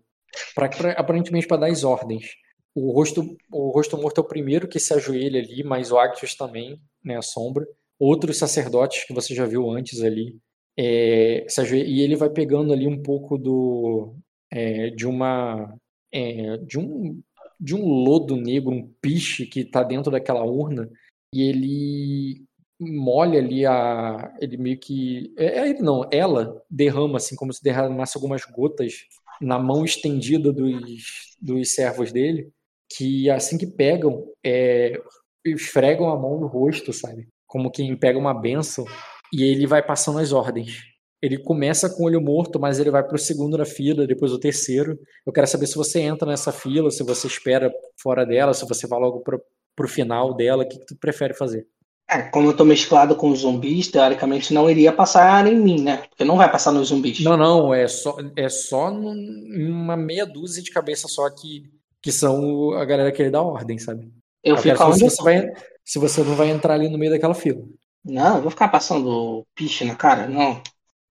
pra, 0.54 0.68
pra- 0.68 0.92
aparentemente 0.92 1.46
para 1.46 1.58
dar 1.58 1.70
as 1.70 1.84
ordens. 1.84 2.26
O 2.74 2.92
rosto, 2.92 3.36
o 3.52 3.70
rosto 3.70 3.96
morto 3.96 4.20
é 4.20 4.24
o 4.24 4.26
primeiro 4.28 4.68
que 4.68 4.78
se 4.78 4.92
ajoelha 4.94 5.40
ali, 5.40 5.64
mas 5.64 5.90
o 5.90 5.98
Actius 5.98 6.34
também, 6.34 6.80
né, 7.04 7.16
a 7.16 7.22
sombra. 7.22 7.66
Outros 7.98 8.36
sacerdotes 8.38 9.04
que 9.06 9.14
você 9.14 9.34
já 9.34 9.46
viu 9.46 9.70
antes 9.70 10.02
ali. 10.02 10.36
é, 10.78 11.46
e 11.74 12.02
ele 12.02 12.16
vai 12.16 12.28
pegando 12.30 12.72
ali 12.72 12.86
um 12.86 13.02
pouco 13.02 13.38
do 13.38 14.14
é, 14.50 14.90
de 14.90 15.06
uma 15.06 15.74
é, 16.12 16.56
de 16.58 16.78
um 16.78 17.20
de 17.58 17.74
um 17.74 17.86
lodo 17.88 18.36
negro, 18.36 18.70
um 18.70 18.86
piche 19.00 19.46
que 19.46 19.60
está 19.60 19.82
dentro 19.82 20.10
daquela 20.12 20.44
urna 20.44 20.90
e 21.32 21.42
ele 21.42 22.44
molha 22.78 23.38
ali 23.38 23.64
a 23.66 24.34
ele 24.40 24.56
meio 24.58 24.78
que 24.78 25.32
é 25.38 25.60
é 25.60 25.68
ele 25.70 25.80
não, 25.80 26.06
ela 26.12 26.62
derrama 26.70 27.16
assim 27.18 27.34
como 27.36 27.52
se 27.52 27.62
derramasse 27.62 28.16
algumas 28.18 28.44
gotas 28.44 28.92
na 29.40 29.58
mão 29.58 29.84
estendida 29.84 30.52
dos, 30.52 31.36
dos 31.40 31.72
servos 31.72 32.12
dele, 32.12 32.50
que 32.90 33.28
assim 33.30 33.58
que 33.58 33.66
pegam, 33.66 34.24
é, 34.44 35.00
esfregam 35.44 36.08
a 36.10 36.18
mão 36.18 36.38
no 36.40 36.46
rosto, 36.46 36.92
sabe? 36.92 37.28
Como 37.46 37.70
quem 37.70 37.96
pega 37.96 38.18
uma 38.18 38.34
benção, 38.34 38.84
e 39.32 39.42
ele 39.42 39.66
vai 39.66 39.84
passando 39.84 40.18
as 40.18 40.32
ordens. 40.32 40.82
Ele 41.20 41.38
começa 41.38 41.88
com 41.88 42.02
o 42.02 42.06
olho 42.06 42.20
morto, 42.20 42.60
mas 42.60 42.78
ele 42.78 42.90
vai 42.90 43.02
pro 43.02 43.18
segundo 43.18 43.56
na 43.56 43.64
fila, 43.64 44.06
depois 44.06 44.32
o 44.32 44.38
terceiro. 44.38 44.98
Eu 45.24 45.32
quero 45.32 45.46
saber 45.46 45.66
se 45.66 45.74
você 45.74 46.00
entra 46.00 46.28
nessa 46.28 46.52
fila, 46.52 46.90
se 46.90 47.02
você 47.02 47.26
espera 47.26 47.72
fora 48.00 48.24
dela, 48.24 48.54
se 48.54 48.66
você 48.66 48.86
vai 48.86 49.00
logo 49.00 49.20
pro, 49.20 49.42
pro 49.74 49.88
final 49.88 50.34
dela, 50.34 50.64
o 50.64 50.68
que, 50.68 50.78
que 50.78 50.86
tu 50.86 50.96
prefere 50.96 51.34
fazer? 51.34 51.66
É, 52.08 52.22
como 52.22 52.48
eu 52.48 52.56
tô 52.56 52.64
mesclado 52.64 53.16
com 53.16 53.30
os 53.30 53.40
zumbis, 53.40 53.88
teoricamente 53.88 54.54
não 54.54 54.70
iria 54.70 54.92
passar 54.92 55.46
em 55.46 55.56
mim, 55.56 55.82
né? 55.82 55.98
Porque 56.08 56.24
não 56.24 56.36
vai 56.36 56.50
passar 56.50 56.70
nos 56.72 56.88
zumbis. 56.88 57.18
Não, 57.24 57.36
não, 57.36 57.74
é 57.74 57.88
só, 57.88 58.16
é 58.36 58.48
só 58.48 58.90
num- 58.90 59.70
uma 59.70 59.96
meia 59.96 60.24
dúzia 60.26 60.62
de 60.62 60.70
cabeça 60.70 61.08
só 61.08 61.28
que, 61.30 61.68
que 62.02 62.12
são 62.12 62.72
a 62.74 62.84
galera 62.84 63.10
que 63.12 63.22
ele 63.22 63.30
dá 63.30 63.42
ordem, 63.42 63.78
sabe? 63.78 64.12
Eu 64.42 64.56
Eu 64.56 64.62
fico 64.62 64.68
quero 64.68 64.78
saber 64.78 64.94
onde 64.94 65.04
você, 65.10 65.22
vai, 65.22 65.52
se 65.84 65.98
você 65.98 66.22
não 66.22 66.34
vai 66.36 66.48
entrar 66.50 66.74
ali 66.74 66.88
no 66.88 66.98
meio 66.98 67.10
daquela 67.12 67.34
fila. 67.34 67.62
Não, 68.04 68.36
eu 68.36 68.42
vou 68.42 68.50
ficar 68.50 68.68
passando 68.68 69.46
piche 69.54 69.84
na 69.84 69.96
cara? 69.96 70.28
Não. 70.28 70.62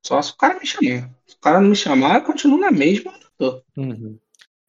Só 0.05 0.21
se 0.21 0.31
o 0.31 0.37
cara 0.37 0.59
me 0.59 0.65
chamar. 0.65 1.09
Se 1.27 1.35
o 1.35 1.39
cara 1.39 1.59
não 1.61 1.69
me 1.69 1.75
chamar, 1.75 2.15
eu 2.15 2.23
continuo 2.25 2.57
na 2.57 2.71
mesma. 2.71 3.13
Uhum. 3.77 4.19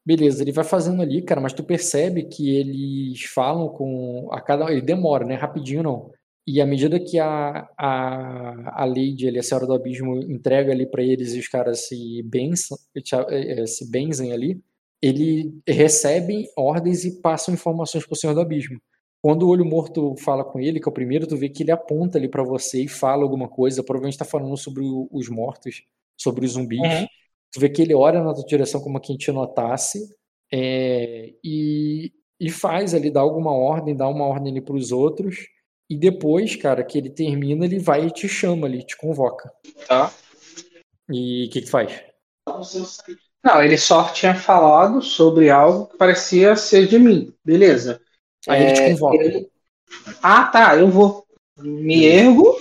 Beleza, 0.06 0.42
ele 0.42 0.52
vai 0.52 0.64
fazendo 0.64 1.02
ali, 1.02 1.22
cara, 1.22 1.40
mas 1.40 1.52
tu 1.52 1.64
percebe 1.64 2.24
que 2.26 2.56
eles 2.56 3.24
falam 3.24 3.68
com 3.70 4.28
a 4.32 4.40
cada. 4.40 4.70
Ele 4.72 4.82
demora, 4.82 5.24
né? 5.26 5.34
Rapidinho 5.36 5.82
não. 5.82 6.12
E 6.46 6.60
à 6.60 6.66
medida 6.66 7.00
que 7.00 7.18
a, 7.18 7.68
a, 7.76 8.82
a 8.82 8.84
Lady, 8.84 9.26
ali, 9.28 9.38
a 9.38 9.42
Senhora 9.42 9.66
do 9.66 9.74
Abismo, 9.74 10.16
entrega 10.30 10.72
ali 10.72 10.86
pra 10.86 11.02
eles 11.02 11.34
e 11.34 11.40
os 11.40 11.48
caras 11.48 11.88
se 11.88 12.22
benzem, 12.24 12.76
se 13.66 13.90
benzem 13.90 14.32
ali, 14.32 14.62
ele 15.02 15.60
recebe 15.68 16.46
ordens 16.56 17.04
e 17.04 17.20
passam 17.20 17.52
informações 17.54 18.06
pro 18.06 18.16
Senhor 18.16 18.34
do 18.34 18.40
Abismo. 18.40 18.80
Quando 19.20 19.42
o 19.42 19.48
Olho 19.48 19.64
Morto 19.64 20.14
fala 20.18 20.44
com 20.44 20.60
ele, 20.60 20.78
que 20.78 20.88
é 20.88 20.90
o 20.90 20.94
primeiro, 20.94 21.26
tu 21.26 21.36
vê 21.36 21.48
que 21.48 21.62
ele 21.62 21.72
aponta 21.72 22.16
ali 22.16 22.28
pra 22.28 22.42
você 22.44 22.84
e 22.84 22.88
fala 22.88 23.24
alguma 23.24 23.48
coisa, 23.48 23.82
provavelmente 23.82 24.18
tá 24.18 24.24
falando 24.24 24.56
sobre 24.56 24.82
o- 24.84 25.08
os 25.10 25.28
mortos, 25.28 25.82
sobre 26.16 26.44
os 26.46 26.52
zumbis. 26.52 26.80
Uhum. 26.80 27.06
Tu 27.52 27.60
vê 27.60 27.68
que 27.68 27.82
ele 27.82 27.94
olha 27.94 28.22
na 28.22 28.32
tua 28.34 28.44
direção 28.44 28.80
como 28.80 29.00
quem 29.00 29.16
te 29.16 29.32
notasse 29.32 29.98
é, 30.52 31.32
e, 31.42 32.12
e 32.38 32.50
faz 32.50 32.94
ali, 32.94 33.10
dá 33.10 33.20
alguma 33.20 33.52
ordem, 33.52 33.96
dá 33.96 34.06
uma 34.08 34.26
ordem 34.26 34.52
ali 34.52 34.60
pros 34.60 34.92
outros. 34.92 35.36
E 35.88 35.96
depois, 35.96 36.56
cara, 36.56 36.82
que 36.84 36.98
ele 36.98 37.10
termina, 37.10 37.64
ele 37.64 37.78
vai 37.78 38.06
e 38.06 38.10
te 38.10 38.28
chama 38.28 38.66
ali, 38.66 38.84
te 38.84 38.96
convoca. 38.96 39.52
Tá. 39.86 40.12
E 41.08 41.46
o 41.46 41.50
que 41.50 41.62
que 41.62 41.70
faz? 41.70 42.02
Não, 43.44 43.62
ele 43.62 43.78
só 43.78 44.08
tinha 44.12 44.34
falado 44.34 45.00
sobre 45.00 45.50
algo 45.50 45.86
que 45.86 45.96
parecia 45.96 46.56
ser 46.56 46.86
de 46.88 46.98
mim. 46.98 47.32
Beleza. 47.44 48.00
Aí 48.48 48.62
ele 48.62 48.72
te 48.72 48.80
É, 48.80 48.90
convoca. 48.90 49.16
ele- 49.24 49.50
Ah, 50.22 50.44
tá, 50.44 50.76
eu 50.76 50.88
vou. 50.90 51.24
Me 51.58 52.04
ergo, 52.04 52.56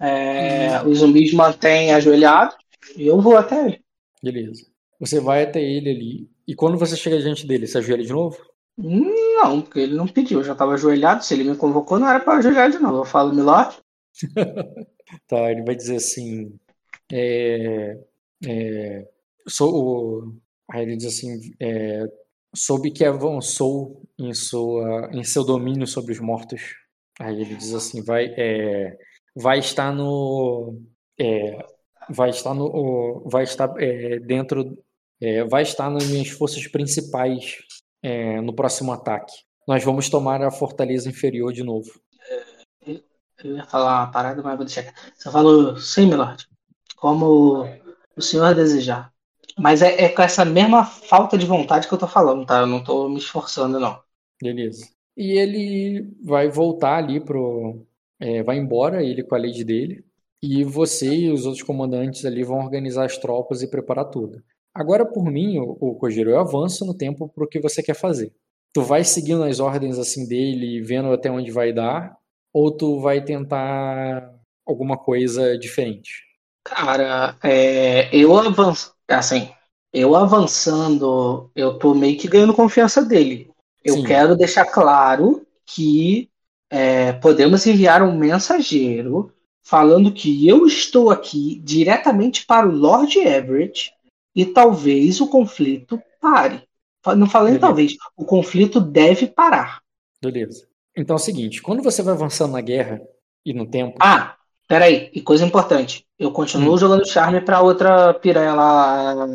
é, 0.00 0.82
os 0.84 0.98
zumbis 0.98 1.32
mantêm 1.32 1.92
ajoelhado 1.94 2.54
e 2.96 3.06
eu 3.06 3.20
vou 3.20 3.36
até 3.36 3.66
ele. 3.66 3.80
Beleza. 4.22 4.66
Você 4.98 5.20
vai 5.20 5.44
até 5.44 5.62
ele 5.62 5.90
ali. 5.90 6.30
E 6.46 6.54
quando 6.54 6.76
você 6.76 6.96
chega 6.96 7.18
diante 7.20 7.46
dele, 7.46 7.66
você 7.66 7.78
ajoelha 7.78 8.04
de 8.04 8.12
novo? 8.12 8.36
Não, 8.76 9.62
porque 9.62 9.80
ele 9.80 9.94
não 9.94 10.06
pediu, 10.06 10.40
eu 10.40 10.44
já 10.44 10.52
estava 10.52 10.74
ajoelhado. 10.74 11.24
Se 11.24 11.34
ele 11.34 11.48
me 11.48 11.56
convocou, 11.56 11.98
não 11.98 12.08
era 12.08 12.20
para 12.20 12.38
ajoelhar 12.38 12.70
de 12.70 12.78
novo. 12.78 12.98
Eu 12.98 13.04
falo, 13.04 13.32
Milord, 13.32 13.76
Tá, 15.26 15.50
ele 15.50 15.62
vai 15.62 15.74
dizer 15.74 15.96
assim. 15.96 16.58
É, 17.12 17.98
é, 18.46 19.08
sou 19.48 19.74
o, 19.74 20.36
aí 20.70 20.82
ele 20.82 20.96
diz 20.96 21.06
assim: 21.06 21.52
é, 21.60 22.04
soube 22.54 22.90
que 22.90 23.04
avançou 23.04 24.02
em, 24.18 24.32
sua, 24.34 25.10
em 25.12 25.24
seu 25.24 25.44
domínio 25.44 25.86
sobre 25.86 26.12
os 26.12 26.20
mortos. 26.20 26.62
Aí 27.20 27.40
ele 27.40 27.54
diz 27.56 27.74
assim: 27.74 28.02
vai, 28.02 28.26
é, 28.36 28.96
vai 29.36 29.58
estar 29.58 29.92
no. 29.92 30.80
é, 31.20 31.58
vai 32.10 32.30
estar 32.30 32.54
no. 32.54 33.22
Vai 33.26 33.44
estar 33.44 33.72
é, 33.78 34.18
dentro. 34.20 34.78
é, 35.20 35.44
vai 35.44 35.62
estar 35.62 35.90
nas 35.90 36.06
minhas 36.06 36.28
forças 36.30 36.66
principais 36.68 37.58
é, 38.04 38.38
no 38.42 38.54
próximo 38.54 38.92
ataque. 38.92 39.32
Nós 39.66 39.82
vamos 39.82 40.10
tomar 40.10 40.42
a 40.42 40.50
fortaleza 40.50 41.08
inferior 41.08 41.54
de 41.54 41.64
novo. 41.64 41.90
eu 42.86 43.56
ia 43.56 43.64
falar 43.64 44.00
uma 44.00 44.12
parada, 44.12 44.42
mas 44.42 44.56
vou 44.56 44.66
deixar. 44.66 44.92
Você 45.16 45.30
falou, 45.30 45.74
sim, 45.78 46.06
Milord, 46.06 46.46
como 46.96 47.66
o 48.14 48.20
senhor 48.20 48.54
desejar. 48.54 49.10
Mas 49.58 49.80
é, 49.80 50.04
é 50.04 50.08
com 50.10 50.20
essa 50.20 50.44
mesma 50.44 50.84
falta 50.84 51.38
de 51.38 51.46
vontade 51.46 51.88
que 51.88 51.94
eu 51.94 51.98
tô 51.98 52.06
falando, 52.06 52.44
tá? 52.44 52.60
Eu 52.60 52.66
não 52.66 52.84
tô 52.84 53.08
me 53.08 53.16
esforçando, 53.16 53.80
não. 53.80 53.98
Beleza. 54.42 54.86
E 55.16 55.38
ele 55.38 56.14
vai 56.22 56.50
voltar 56.50 56.98
ali 56.98 57.20
pro. 57.20 57.86
é, 58.20 58.42
vai 58.42 58.58
embora, 58.58 59.02
ele 59.02 59.22
com 59.22 59.34
a 59.34 59.38
lady 59.38 59.64
dele. 59.64 60.04
E 60.42 60.62
você 60.62 61.14
e 61.14 61.32
os 61.32 61.46
outros 61.46 61.62
comandantes 61.62 62.24
ali 62.26 62.44
vão 62.44 62.58
organizar 62.58 63.06
as 63.06 63.16
tropas 63.16 63.62
e 63.62 63.70
preparar 63.70 64.10
tudo. 64.10 64.42
Agora, 64.74 65.06
por 65.06 65.24
mim, 65.30 65.58
o, 65.58 65.76
o 65.80 65.94
Kojiro, 65.94 66.30
eu 66.30 66.40
avanço 66.40 66.84
no 66.84 66.94
tempo 66.94 67.28
pro 67.28 67.48
que 67.48 67.60
você 67.60 67.82
quer 67.82 67.94
fazer. 67.94 68.32
Tu 68.72 68.82
vai 68.82 69.04
seguindo 69.04 69.44
as 69.44 69.60
ordens 69.60 69.98
assim 69.98 70.26
dele, 70.26 70.82
vendo 70.82 71.12
até 71.12 71.30
onde 71.30 71.50
vai 71.52 71.72
dar, 71.72 72.16
ou 72.52 72.72
tu 72.72 73.00
vai 73.00 73.22
tentar 73.22 74.34
alguma 74.66 74.96
coisa 74.96 75.56
diferente? 75.56 76.24
Cara, 76.64 77.36
é, 77.42 78.08
eu 78.14 78.36
avanço, 78.36 78.92
assim, 79.08 79.48
eu 79.92 80.16
avançando, 80.16 81.50
eu 81.54 81.78
tô 81.78 81.94
meio 81.94 82.18
que 82.18 82.26
ganhando 82.26 82.52
confiança 82.52 83.04
dele. 83.04 83.50
Eu 83.84 83.96
Sim. 83.96 84.04
quero 84.04 84.36
deixar 84.36 84.64
claro 84.64 85.46
que 85.64 86.28
é, 86.68 87.12
podemos 87.12 87.64
enviar 87.66 88.02
um 88.02 88.16
mensageiro 88.16 89.32
falando 89.62 90.12
que 90.12 90.48
eu 90.48 90.66
estou 90.66 91.10
aqui 91.10 91.60
diretamente 91.62 92.44
para 92.44 92.66
o 92.66 92.74
Lord 92.74 93.18
Everett 93.18 93.93
e 94.34 94.44
talvez 94.46 95.20
o 95.20 95.28
conflito 95.28 96.00
pare. 96.20 96.62
Não 97.16 97.28
falei 97.28 97.58
talvez, 97.58 97.96
o 98.16 98.24
conflito 98.24 98.80
deve 98.80 99.26
parar. 99.26 99.80
Beleza. 100.22 100.66
Então 100.96 101.14
é 101.14 101.18
o 101.18 101.22
seguinte, 101.22 101.60
quando 101.60 101.82
você 101.82 102.02
vai 102.02 102.14
avançando 102.14 102.52
na 102.52 102.60
guerra 102.60 103.00
e 103.44 103.52
no 103.52 103.66
tempo, 103.66 103.96
Ah, 104.00 104.36
peraí, 104.66 105.10
e 105.12 105.20
coisa 105.20 105.44
importante, 105.44 106.06
eu 106.18 106.30
continuo 106.32 106.74
Hum. 106.74 106.78
jogando 106.78 107.06
charme 107.06 107.40
para 107.42 107.60
outra 107.60 108.14
piranha 108.14 108.54
lá, 108.54 109.34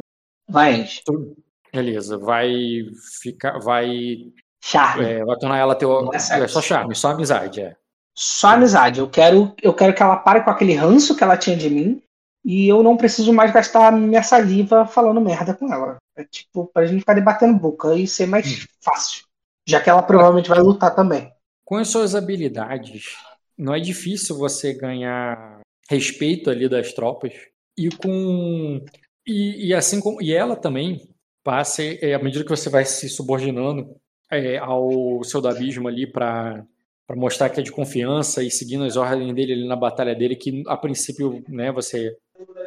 Vaens. 0.50 1.02
tu- 1.06 1.36
beleza, 1.72 2.18
vai 2.18 2.50
ficar, 3.22 3.60
vai, 3.60 4.32
Charme. 4.64 5.06
é, 5.06 5.24
vai 5.24 5.38
tornar 5.38 5.58
ela 5.60 5.76
teu, 5.76 6.12
é 6.12 6.16
é 6.16 6.48
só 6.48 6.62
charme, 6.62 6.96
só 6.96 7.10
amizade, 7.12 7.62
é. 7.62 7.76
Só 8.16 8.50
amizade. 8.50 9.00
Eu 9.00 9.08
quero, 9.10 9.54
eu 9.62 9.74
quero 9.74 9.94
que 9.94 10.02
ela 10.04 10.18
pare 10.18 10.42
com 10.44 10.50
aquele 10.50 10.74
ranço 10.74 11.16
que 11.16 11.24
ela 11.24 11.38
tinha 11.38 11.56
de 11.56 11.70
mim 11.70 12.02
e 12.44 12.68
eu 12.68 12.82
não 12.82 12.98
preciso 12.98 13.34
mais 13.34 13.52
gastar 13.52 13.92
minha 13.92 14.24
saliva 14.24 14.86
falando 14.86 15.22
merda 15.22 15.54
com 15.54 15.72
ela. 15.72 15.98
É 16.16 16.24
tipo, 16.24 16.70
pra 16.74 16.86
gente 16.86 17.02
ficar 17.02 17.14
debatendo 17.14 17.60
boca 17.60 17.96
e 17.96 18.08
ser 18.08 18.26
mais 18.26 18.68
fácil. 18.82 19.24
Já 19.68 19.80
que 19.80 19.90
ela 19.90 20.02
provavelmente 20.02 20.50
vai 20.50 20.60
lutar 20.60 20.96
também. 20.96 21.32
Com 21.64 21.76
as 21.76 21.90
suas 21.90 22.16
habilidades, 22.16 23.16
não 23.58 23.76
é 23.76 23.80
difícil 23.80 24.38
você 24.38 24.74
ganhar 24.74 25.60
respeito 25.90 26.50
ali 26.50 26.70
das 26.70 26.94
tropas 26.94 27.34
e 27.78 27.90
com 27.90 28.84
e, 29.26 29.68
e 29.68 29.74
assim 29.74 30.00
como 30.00 30.22
e 30.22 30.34
ela 30.34 30.56
também 30.56 31.10
passa 31.44 31.84
é, 31.84 32.14
à 32.14 32.20
medida 32.20 32.44
que 32.44 32.50
você 32.50 32.70
vai 32.70 32.86
se 32.86 33.10
subordinando 33.10 33.96
é, 34.32 34.58
ao 34.58 35.24
seu 35.24 35.42
do 35.42 35.48
abismo 35.48 35.88
ali 35.88 36.06
para 36.06 36.66
para 37.08 37.16
mostrar 37.16 37.50
que 37.50 37.60
é 37.60 37.64
de 37.64 37.72
confiança 37.72 38.44
e 38.44 38.52
seguindo 38.52 38.84
as 38.84 38.96
ordens 38.96 39.34
dele 39.34 39.54
ali 39.54 39.68
na 39.68 39.76
batalha 39.76 40.14
dele 40.14 40.36
que 40.36 40.64
a 40.68 40.78
princípio 40.78 41.44
né 41.48 41.72
você 41.72 42.16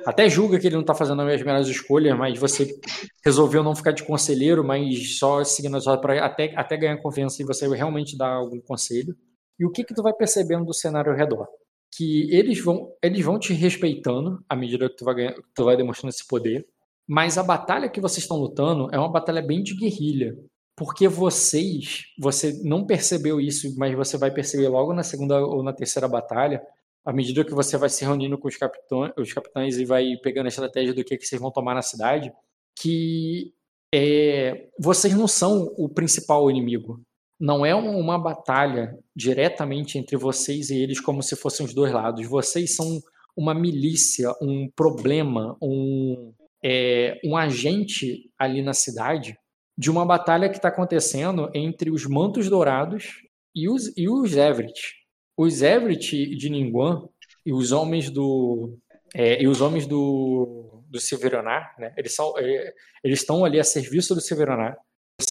até 0.04 0.28
julga 0.28 0.58
que 0.58 0.66
ele 0.66 0.74
não 0.74 0.82
está 0.82 0.94
fazendo 0.94 1.22
as 1.22 1.42
melhores 1.42 1.68
escolhas, 1.68 2.16
mas 2.16 2.38
você 2.38 2.78
resolveu 3.24 3.62
não 3.62 3.74
ficar 3.74 3.92
de 3.92 4.04
conselheiro, 4.04 4.64
mas 4.64 5.18
só 5.18 5.42
seguindo 5.44 5.74
ordens 5.74 6.00
para 6.00 6.24
até, 6.24 6.52
até 6.56 6.76
ganhar 6.76 6.96
confiança 6.98 7.42
e 7.42 7.44
você 7.46 7.68
realmente 7.68 8.16
dar 8.16 8.32
algum 8.34 8.60
conselho. 8.60 9.16
E 9.58 9.64
o 9.64 9.70
que 9.70 9.84
que 9.84 9.94
tu 9.94 10.02
vai 10.02 10.12
percebendo 10.12 10.64
do 10.64 10.74
cenário 10.74 11.12
ao 11.12 11.16
redor? 11.16 11.46
Que 11.94 12.34
eles 12.34 12.62
vão, 12.62 12.90
eles 13.02 13.24
vão 13.24 13.38
te 13.38 13.52
respeitando 13.52 14.42
à 14.48 14.56
medida 14.56 14.88
que 14.88 14.96
tu 14.96 15.04
vai, 15.04 15.14
ganhar, 15.14 15.34
tu 15.54 15.64
vai 15.64 15.76
demonstrando 15.76 16.10
esse 16.10 16.26
poder, 16.26 16.66
mas 17.06 17.36
a 17.36 17.42
batalha 17.42 17.88
que 17.88 18.00
vocês 18.00 18.24
estão 18.24 18.38
lutando 18.38 18.88
é 18.92 18.98
uma 18.98 19.10
batalha 19.10 19.42
bem 19.42 19.62
de 19.62 19.76
guerrilha. 19.76 20.36
Porque 20.74 21.06
vocês, 21.06 22.04
você 22.18 22.58
não 22.64 22.86
percebeu 22.86 23.38
isso, 23.40 23.76
mas 23.76 23.94
você 23.94 24.16
vai 24.16 24.30
perceber 24.30 24.68
logo 24.68 24.94
na 24.94 25.02
segunda 25.02 25.38
ou 25.44 25.62
na 25.62 25.72
terceira 25.72 26.08
batalha, 26.08 26.62
à 27.04 27.12
medida 27.12 27.44
que 27.44 27.54
você 27.54 27.76
vai 27.76 27.88
se 27.88 28.04
reunindo 28.04 28.38
com 28.38 28.48
os, 28.48 28.56
capitães, 28.56 29.12
os 29.16 29.32
capitães 29.32 29.76
e 29.76 29.84
vai 29.84 30.16
pegando 30.22 30.46
a 30.46 30.48
estratégia 30.48 30.94
do 30.94 31.04
que, 31.04 31.16
que 31.16 31.26
vocês 31.26 31.40
vão 31.40 31.50
tomar 31.50 31.74
na 31.74 31.82
cidade, 31.82 32.32
que 32.78 33.52
é, 33.92 34.68
vocês 34.78 35.14
não 35.14 35.26
são 35.26 35.72
o 35.76 35.88
principal 35.88 36.50
inimigo. 36.50 37.00
Não 37.40 37.66
é 37.66 37.74
uma 37.74 38.18
batalha 38.18 38.96
diretamente 39.16 39.98
entre 39.98 40.16
vocês 40.16 40.70
e 40.70 40.78
eles 40.78 41.00
como 41.00 41.22
se 41.22 41.34
fossem 41.34 41.66
os 41.66 41.74
dois 41.74 41.92
lados. 41.92 42.24
Vocês 42.26 42.76
são 42.76 43.00
uma 43.36 43.52
milícia, 43.52 44.32
um 44.40 44.70
problema, 44.76 45.56
um, 45.60 46.32
é, 46.64 47.20
um 47.24 47.36
agente 47.36 48.30
ali 48.38 48.62
na 48.62 48.72
cidade 48.72 49.36
de 49.76 49.90
uma 49.90 50.06
batalha 50.06 50.48
que 50.48 50.56
está 50.56 50.68
acontecendo 50.68 51.50
entre 51.52 51.90
os 51.90 52.06
Mantos 52.06 52.48
Dourados 52.48 53.22
e 53.54 53.68
os, 53.68 53.92
e 53.96 54.08
os 54.08 54.36
Everett 54.36 55.01
os 55.42 55.62
Everett 55.62 56.36
de 56.36 56.50
Ningguan 56.50 57.08
e 57.44 57.52
os 57.52 57.72
homens 57.72 58.10
do 58.10 58.78
é, 59.14 59.42
e 59.42 59.46
os 59.46 59.60
homens 59.60 59.86
do, 59.86 60.82
do 60.88 61.00
Silveronar, 61.00 61.74
né? 61.78 61.92
Eles 61.96 62.14
são 62.14 62.34
é, 62.38 62.72
eles 63.04 63.20
estão 63.20 63.44
ali 63.44 63.60
a 63.60 63.64
serviço 63.64 64.14
do 64.14 64.20
Silveronar. 64.20 64.76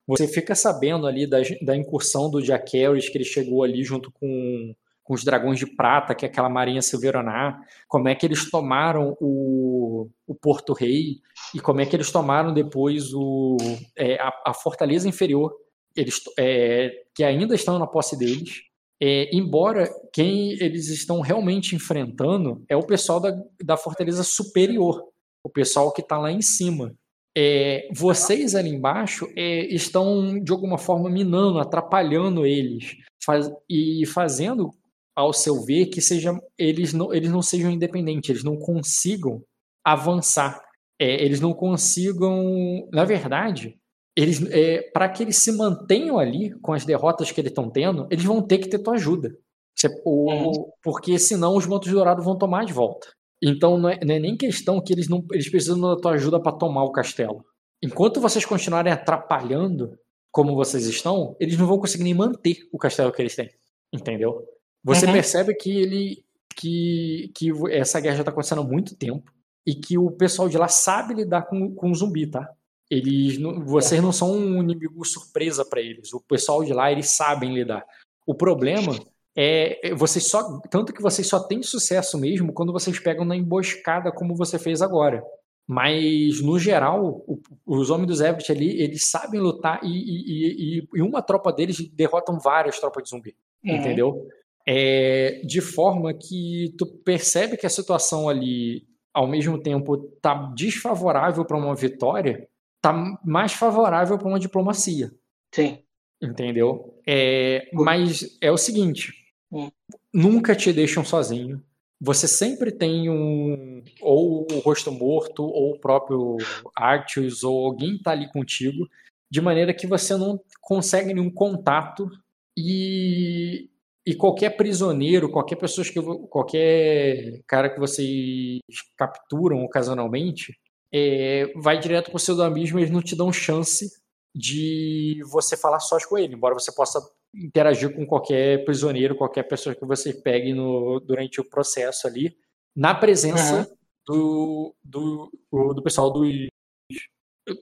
Você 0.07 0.27
fica 0.27 0.55
sabendo 0.55 1.07
ali 1.07 1.27
da, 1.27 1.37
da 1.61 1.75
incursão 1.75 2.29
do 2.29 2.41
Jack 2.41 2.71
que 2.71 3.17
ele 3.17 3.25
chegou 3.25 3.63
ali 3.63 3.83
junto 3.83 4.11
com, 4.11 4.73
com 5.03 5.13
os 5.13 5.23
Dragões 5.23 5.59
de 5.59 5.65
Prata, 5.65 6.15
que 6.15 6.25
é 6.25 6.29
aquela 6.29 6.49
marinha 6.49 6.81
Silveronar, 6.81 7.59
como 7.87 8.07
é 8.07 8.15
que 8.15 8.25
eles 8.25 8.49
tomaram 8.49 9.17
o, 9.19 10.09
o 10.27 10.35
Porto 10.35 10.73
Rei 10.73 11.19
e 11.53 11.59
como 11.59 11.81
é 11.81 11.85
que 11.85 11.95
eles 11.95 12.11
tomaram 12.11 12.53
depois 12.53 13.13
o, 13.13 13.57
é, 13.97 14.15
a, 14.15 14.31
a 14.47 14.53
Fortaleza 14.53 15.09
Inferior, 15.09 15.53
eles, 15.95 16.21
é, 16.37 16.91
que 17.13 17.23
ainda 17.23 17.53
estão 17.55 17.77
na 17.77 17.87
posse 17.87 18.17
deles 18.17 18.70
é, 19.01 19.35
embora 19.35 19.89
quem 20.13 20.51
eles 20.61 20.89
estão 20.89 21.21
realmente 21.21 21.75
enfrentando 21.75 22.63
é 22.69 22.75
o 22.75 22.85
pessoal 22.85 23.19
da, 23.19 23.35
da 23.63 23.75
fortaleza 23.75 24.23
superior, 24.23 25.03
o 25.43 25.49
pessoal 25.49 25.91
que 25.91 26.01
está 26.01 26.19
lá 26.19 26.31
em 26.31 26.41
cima. 26.41 26.93
É, 27.35 27.87
vocês 27.93 28.55
ali 28.55 28.69
embaixo 28.69 29.27
é, 29.35 29.65
estão 29.73 30.37
de 30.39 30.51
alguma 30.51 30.77
forma 30.77 31.09
minando, 31.09 31.59
atrapalhando 31.59 32.45
eles 32.45 32.97
faz, 33.23 33.49
e 33.69 34.05
fazendo, 34.05 34.69
ao 35.15 35.33
seu 35.33 35.63
ver, 35.63 35.87
que 35.87 36.01
seja, 36.01 36.39
eles, 36.57 36.93
não, 36.93 37.13
eles 37.13 37.31
não 37.31 37.41
sejam 37.41 37.71
independentes, 37.71 38.29
eles 38.29 38.43
não 38.43 38.57
consigam 38.57 39.43
avançar, 39.83 40.61
é, 40.99 41.23
eles 41.23 41.39
não 41.39 41.53
consigam, 41.53 42.87
na 42.91 43.03
verdade, 43.03 43.79
eles 44.15 44.41
é, 44.51 44.81
para 44.93 45.09
que 45.09 45.23
eles 45.23 45.37
se 45.37 45.51
mantenham 45.51 46.19
ali 46.19 46.51
com 46.59 46.73
as 46.73 46.85
derrotas 46.85 47.31
que 47.31 47.39
eles 47.39 47.51
estão 47.51 47.69
tendo, 47.69 48.07
eles 48.11 48.25
vão 48.25 48.41
ter 48.41 48.57
que 48.57 48.69
ter 48.69 48.79
tua 48.79 48.95
ajuda. 48.95 49.35
Você, 49.75 49.87
o, 50.05 50.31
uhum. 50.31 50.71
Porque 50.83 51.17
senão 51.17 51.55
os 51.55 51.65
mantos 51.65 51.91
dourados 51.91 52.23
vão 52.23 52.37
tomar 52.37 52.65
de 52.65 52.73
volta. 52.73 53.07
Então 53.41 53.77
não 53.77 53.89
é, 53.89 53.99
não 54.03 54.15
é, 54.15 54.19
nem 54.19 54.37
questão 54.37 54.81
que 54.81 54.93
eles 54.93 55.07
não 55.07 55.25
eles 55.31 55.49
precisam 55.49 55.79
da 55.79 55.95
tua 55.95 56.11
ajuda 56.11 56.39
para 56.39 56.57
tomar 56.57 56.83
o 56.83 56.91
castelo. 56.91 57.43
Enquanto 57.81 58.21
vocês 58.21 58.45
continuarem 58.45 58.93
atrapalhando 58.93 59.97
como 60.31 60.55
vocês 60.55 60.85
estão, 60.85 61.35
eles 61.39 61.57
não 61.57 61.65
vão 61.65 61.79
conseguir 61.79 62.03
nem 62.03 62.13
manter 62.13 62.57
o 62.71 62.77
castelo 62.77 63.11
que 63.11 63.21
eles 63.21 63.35
têm. 63.35 63.49
Entendeu? 63.91 64.45
Você 64.83 65.05
uhum. 65.05 65.13
percebe 65.13 65.55
que 65.55 65.71
ele 65.71 66.23
que, 66.55 67.31
que 67.35 67.51
essa 67.71 67.99
guerra 67.99 68.17
já 68.17 68.21
está 68.21 68.31
acontecendo 68.31 68.61
há 68.61 68.63
muito 68.63 68.95
tempo 68.95 69.31
e 69.65 69.73
que 69.73 69.97
o 69.97 70.11
pessoal 70.11 70.49
de 70.49 70.57
lá 70.57 70.67
sabe 70.67 71.13
lidar 71.13 71.43
com, 71.43 71.73
com 71.73 71.93
zumbi, 71.93 72.27
tá? 72.27 72.47
Eles, 72.91 73.39
vocês 73.63 74.01
não 74.01 74.11
são 74.11 74.33
um 74.33 74.61
inimigo 74.61 75.05
surpresa 75.05 75.63
para 75.63 75.79
eles. 75.79 76.11
O 76.11 76.19
pessoal 76.19 76.61
de 76.61 76.73
lá 76.73 76.91
eles 76.91 77.15
sabem 77.15 77.53
lidar. 77.53 77.85
O 78.27 78.35
problema 78.35 78.99
é, 79.33 79.91
é 79.91 79.95
vocês 79.95 80.27
só 80.27 80.59
tanto 80.69 80.91
que 80.91 81.01
vocês 81.01 81.25
só 81.25 81.39
têm 81.39 81.63
sucesso 81.63 82.19
mesmo 82.19 82.51
quando 82.51 82.73
vocês 82.73 82.99
pegam 82.99 83.23
na 83.23 83.37
emboscada 83.37 84.11
como 84.11 84.35
você 84.35 84.59
fez 84.59 84.81
agora. 84.81 85.23
Mas 85.65 86.41
no 86.41 86.59
geral, 86.59 87.23
o, 87.25 87.41
os 87.65 87.89
homens 87.89 88.07
dos 88.07 88.19
Everett 88.19 88.51
ali 88.51 88.81
eles 88.81 89.09
sabem 89.09 89.39
lutar 89.39 89.79
e, 89.83 89.87
e, 89.87 90.79
e, 90.79 90.87
e, 90.93 91.01
uma 91.01 91.21
tropa 91.21 91.53
deles 91.53 91.77
derrotam 91.93 92.39
várias 92.39 92.77
tropas 92.77 93.03
de 93.05 93.09
zumbi, 93.09 93.37
uhum. 93.63 93.75
entendeu? 93.77 94.27
É, 94.67 95.41
de 95.45 95.61
forma 95.61 96.13
que 96.13 96.75
tu 96.77 96.85
percebe 96.85 97.55
que 97.55 97.65
a 97.65 97.69
situação 97.69 98.27
ali 98.27 98.85
ao 99.13 99.27
mesmo 99.27 99.57
tempo 99.61 99.97
tá 100.21 100.33
desfavorável 100.53 101.45
para 101.45 101.57
uma 101.57 101.73
vitória 101.73 102.49
tá 102.81 103.19
mais 103.23 103.53
favorável 103.53 104.17
para 104.17 104.27
uma 104.27 104.39
diplomacia. 104.39 105.11
Sim. 105.53 105.79
Entendeu? 106.21 106.99
É, 107.07 107.69
mas 107.73 108.37
é 108.41 108.51
o 108.51 108.57
seguinte: 108.57 109.13
hum. 109.51 109.69
nunca 110.13 110.55
te 110.55 110.71
deixam 110.73 111.03
sozinho. 111.03 111.63
Você 111.99 112.27
sempre 112.27 112.71
tem 112.71 113.09
um 113.09 113.83
ou 114.01 114.47
o 114.51 114.59
rosto 114.59 114.91
morto 114.91 115.43
ou 115.43 115.73
o 115.73 115.79
próprio 115.79 116.37
Artius 116.75 117.43
ou 117.43 117.65
alguém 117.65 117.99
tá 117.99 118.11
ali 118.11 118.27
contigo, 118.31 118.87
de 119.29 119.39
maneira 119.39 119.73
que 119.73 119.85
você 119.85 120.15
não 120.17 120.39
consegue 120.59 121.13
nenhum 121.13 121.31
contato 121.31 122.09
e 122.57 123.69
e 124.05 124.15
qualquer 124.15 124.57
prisioneiro, 124.57 125.29
qualquer 125.29 125.57
pessoa 125.57 125.85
que 125.85 126.01
qualquer 126.27 127.41
cara 127.45 127.69
que 127.69 127.79
vocês 127.79 128.59
capturam 128.97 129.63
ocasionalmente, 129.63 130.57
é, 130.93 131.51
vai 131.55 131.79
direto 131.79 132.11
para 132.11 132.17
o 132.17 132.19
seu 132.19 132.39
abismo 132.41 132.79
e 132.79 132.83
eles 132.83 132.93
não 132.93 133.01
te 133.01 133.15
dão 133.15 133.31
chance 133.31 133.89
de 134.35 135.21
você 135.29 135.57
falar 135.57 135.79
sós 135.79 136.05
com 136.05 136.17
ele, 136.17 136.35
embora 136.35 136.53
você 136.53 136.71
possa 136.71 137.01
interagir 137.33 137.93
com 137.95 138.05
qualquer 138.05 138.63
prisioneiro, 138.65 139.15
qualquer 139.15 139.43
pessoa 139.43 139.75
que 139.75 139.85
você 139.85 140.13
pegue 140.13 140.53
no, 140.53 140.99
durante 140.99 141.39
o 141.39 141.49
processo 141.49 142.07
ali, 142.07 142.35
na 142.75 142.93
presença 142.93 143.59
uhum. 143.59 144.75
do, 144.83 145.31
do, 145.51 145.73
do 145.73 145.83
pessoal 145.83 146.11
do, 146.11 146.23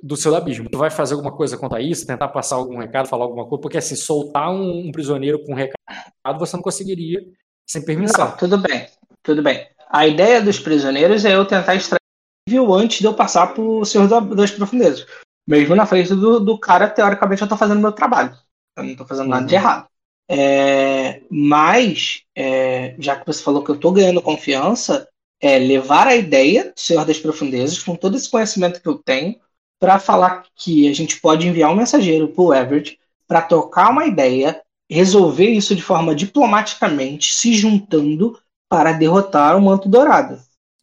do 0.03 0.17
seu 0.17 0.35
abismo. 0.35 0.69
Tu 0.69 0.77
vai 0.77 0.89
fazer 0.89 1.13
alguma 1.13 1.35
coisa 1.35 1.57
contra 1.57 1.81
isso, 1.81 2.05
tentar 2.05 2.27
passar 2.29 2.55
algum 2.55 2.77
recado, 2.77 3.07
falar 3.07 3.25
alguma 3.25 3.47
coisa, 3.47 3.61
porque 3.61 3.77
assim, 3.77 3.95
soltar 3.95 4.51
um, 4.51 4.87
um 4.87 4.91
prisioneiro 4.91 5.43
com 5.43 5.53
um 5.53 5.55
recado 5.55 5.79
você 6.37 6.55
não 6.55 6.63
conseguiria 6.63 7.21
sem 7.67 7.83
permissão. 7.83 8.29
Não, 8.29 8.37
tudo 8.37 8.57
bem, 8.57 8.87
tudo 9.23 9.41
bem. 9.41 9.67
A 9.89 10.05
ideia 10.05 10.41
dos 10.41 10.59
prisioneiros 10.59 11.25
é 11.25 11.35
eu 11.35 11.45
tentar 11.45 11.75
extrair 11.75 11.98
viu 12.49 12.73
antes 12.73 12.99
de 12.99 13.05
eu 13.05 13.13
passar 13.13 13.53
pro 13.53 13.85
Senhor 13.85 14.07
das 14.35 14.51
Profundezas. 14.51 15.05
Mesmo 15.47 15.75
na 15.75 15.85
frente 15.85 16.13
do, 16.13 16.39
do 16.39 16.57
cara, 16.57 16.89
teoricamente, 16.89 17.41
eu 17.41 17.45
estou 17.45 17.57
fazendo 17.57 17.79
meu 17.79 17.91
trabalho. 17.91 18.35
Eu 18.77 18.83
não 18.83 18.91
estou 18.91 19.07
fazendo 19.07 19.29
nada 19.29 19.45
de 19.45 19.55
uhum. 19.55 19.61
errado. 19.61 19.87
É, 20.31 21.21
mas, 21.29 22.21
é, 22.35 22.95
já 22.99 23.15
que 23.15 23.25
você 23.25 23.41
falou 23.41 23.63
que 23.63 23.71
eu 23.71 23.75
estou 23.75 23.91
ganhando 23.91 24.21
confiança, 24.21 25.07
é 25.41 25.57
levar 25.57 26.07
a 26.07 26.15
ideia 26.15 26.65
do 26.65 26.79
Senhor 26.79 27.05
das 27.05 27.17
Profundezas, 27.17 27.81
com 27.81 27.95
todo 27.95 28.15
esse 28.15 28.29
conhecimento 28.29 28.81
que 28.81 28.87
eu 28.87 28.95
tenho, 28.95 29.35
para 29.79 29.97
falar 29.97 30.43
que 30.55 30.89
a 30.89 30.93
gente 30.93 31.19
pode 31.19 31.47
enviar 31.47 31.71
um 31.71 31.75
mensageiro 31.75 32.27
para 32.27 32.43
o 32.43 32.53
Everett 32.53 32.99
para 33.27 33.41
trocar 33.41 33.91
uma 33.91 34.05
ideia, 34.05 34.61
resolver 34.89 35.49
isso 35.49 35.75
de 35.75 35.81
forma 35.81 36.13
diplomaticamente, 36.13 37.33
se 37.33 37.53
juntando 37.53 38.37
para 38.67 38.91
derrotar 38.91 39.57
o 39.57 39.61
Manto 39.61 39.87
Dourado. 39.87 40.39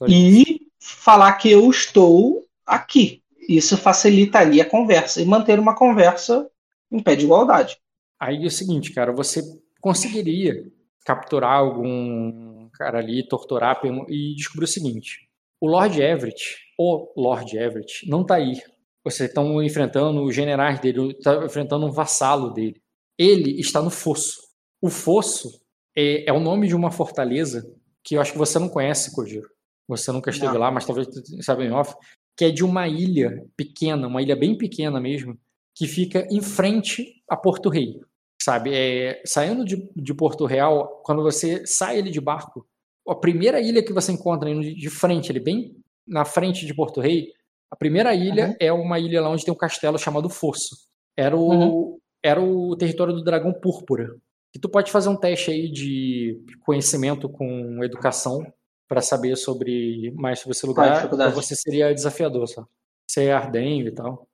E 0.08 0.65
falar 0.86 1.32
que 1.34 1.50
eu 1.50 1.68
estou 1.68 2.44
aqui. 2.64 3.22
Isso 3.48 3.76
facilitaria 3.76 4.62
a 4.62 4.68
conversa 4.68 5.20
e 5.20 5.24
manter 5.24 5.58
uma 5.58 5.74
conversa 5.74 6.48
em 6.90 7.02
pé 7.02 7.16
de 7.16 7.24
igualdade. 7.24 7.76
Aí 8.18 8.42
é 8.42 8.46
o 8.46 8.50
seguinte, 8.50 8.92
cara, 8.92 9.12
você 9.12 9.42
conseguiria 9.80 10.64
capturar 11.04 11.58
algum 11.58 12.68
cara 12.70 12.98
ali, 12.98 13.26
torturar 13.26 13.80
e 14.08 14.34
descobrir 14.34 14.64
o 14.64 14.68
seguinte: 14.68 15.28
o 15.60 15.68
Lord 15.68 16.00
Everett, 16.00 16.56
o 16.78 17.12
Lord 17.16 17.56
Everett, 17.56 18.08
não 18.08 18.22
está 18.22 18.36
aí. 18.36 18.60
Vocês 19.04 19.28
estão 19.28 19.62
enfrentando 19.62 20.22
os 20.24 20.34
generais 20.34 20.80
dele, 20.80 21.12
está 21.12 21.44
enfrentando 21.44 21.86
um 21.86 21.92
vassalo 21.92 22.50
dele. 22.50 22.82
Ele 23.18 23.60
está 23.60 23.80
no 23.80 23.90
fosso. 23.90 24.40
O 24.82 24.90
fosso 24.90 25.48
é, 25.96 26.28
é 26.28 26.32
o 26.32 26.40
nome 26.40 26.66
de 26.66 26.74
uma 26.74 26.90
fortaleza 26.90 27.64
que 28.02 28.16
eu 28.16 28.20
acho 28.20 28.32
que 28.32 28.38
você 28.38 28.58
não 28.58 28.68
conhece, 28.68 29.14
Kojiro. 29.14 29.48
Você 29.88 30.10
nunca 30.12 30.30
esteve 30.30 30.52
Não. 30.54 30.60
lá, 30.60 30.70
mas 30.70 30.84
talvez 30.84 31.06
tu 31.06 31.20
saiba 31.42 31.64
em 31.64 31.70
off, 31.70 31.94
que 32.36 32.44
é 32.46 32.50
de 32.50 32.64
uma 32.64 32.88
ilha 32.88 33.44
pequena, 33.56 34.06
uma 34.06 34.20
ilha 34.22 34.34
bem 34.36 34.56
pequena 34.56 35.00
mesmo, 35.00 35.38
que 35.74 35.86
fica 35.86 36.26
em 36.30 36.40
frente 36.42 37.22
a 37.28 37.36
Porto 37.36 37.68
Rei. 37.68 38.00
Sabe? 38.42 38.70
É, 38.74 39.22
saindo 39.24 39.64
de, 39.64 39.88
de 39.96 40.14
Porto 40.14 40.44
Real, 40.44 41.00
quando 41.04 41.22
você 41.22 41.66
sai 41.66 41.98
ali 41.98 42.10
de 42.10 42.20
barco, 42.20 42.66
a 43.08 43.14
primeira 43.14 43.60
ilha 43.60 43.82
que 43.82 43.92
você 43.92 44.12
encontra 44.12 44.50
indo 44.50 44.62
de, 44.74 44.90
frente, 44.90 45.30
ali 45.30 45.40
bem 45.40 45.76
na 46.06 46.24
frente 46.24 46.66
de 46.66 46.74
Porto 46.74 47.00
Rei, 47.00 47.32
a 47.70 47.76
primeira 47.76 48.14
ilha 48.14 48.48
Uhum. 48.48 48.56
é 48.60 48.72
uma 48.72 48.98
ilha 48.98 49.20
lá 49.20 49.30
onde 49.30 49.44
tem 49.44 49.52
um 49.52 49.56
castelo 49.56 49.98
chamado 49.98 50.28
Fosso. 50.28 50.76
Era 51.16 51.36
o, 51.36 51.48
Uhum. 51.50 51.98
era 52.22 52.40
o 52.42 52.76
território 52.76 53.14
do 53.14 53.24
dragão 53.24 53.52
púrpura. 53.52 54.16
E 54.54 54.58
tu 54.58 54.68
pode 54.68 54.90
fazer 54.92 55.08
um 55.08 55.16
teste 55.16 55.50
aí 55.50 55.70
de 55.70 56.40
conhecimento 56.64 57.28
com 57.28 57.82
educação 57.84 58.46
para 58.88 59.00
saber 59.00 59.36
sobre 59.36 60.12
mais 60.16 60.38
sobre 60.40 60.56
esse 60.56 60.64
a 60.64 60.68
lugar. 60.68 61.08
Você 61.34 61.54
seria 61.56 61.94
desafiador, 61.94 62.46
só. 62.48 62.66
Você 63.08 63.24
é 63.24 63.32
ardenho 63.32 63.86
e 63.86 63.92
tal. 63.92 64.28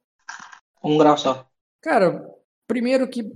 Um 0.83 0.99
grau 0.99 1.17
só. 1.17 1.47
Cara, 1.81 2.25
primeiro 2.67 3.09
que 3.09 3.33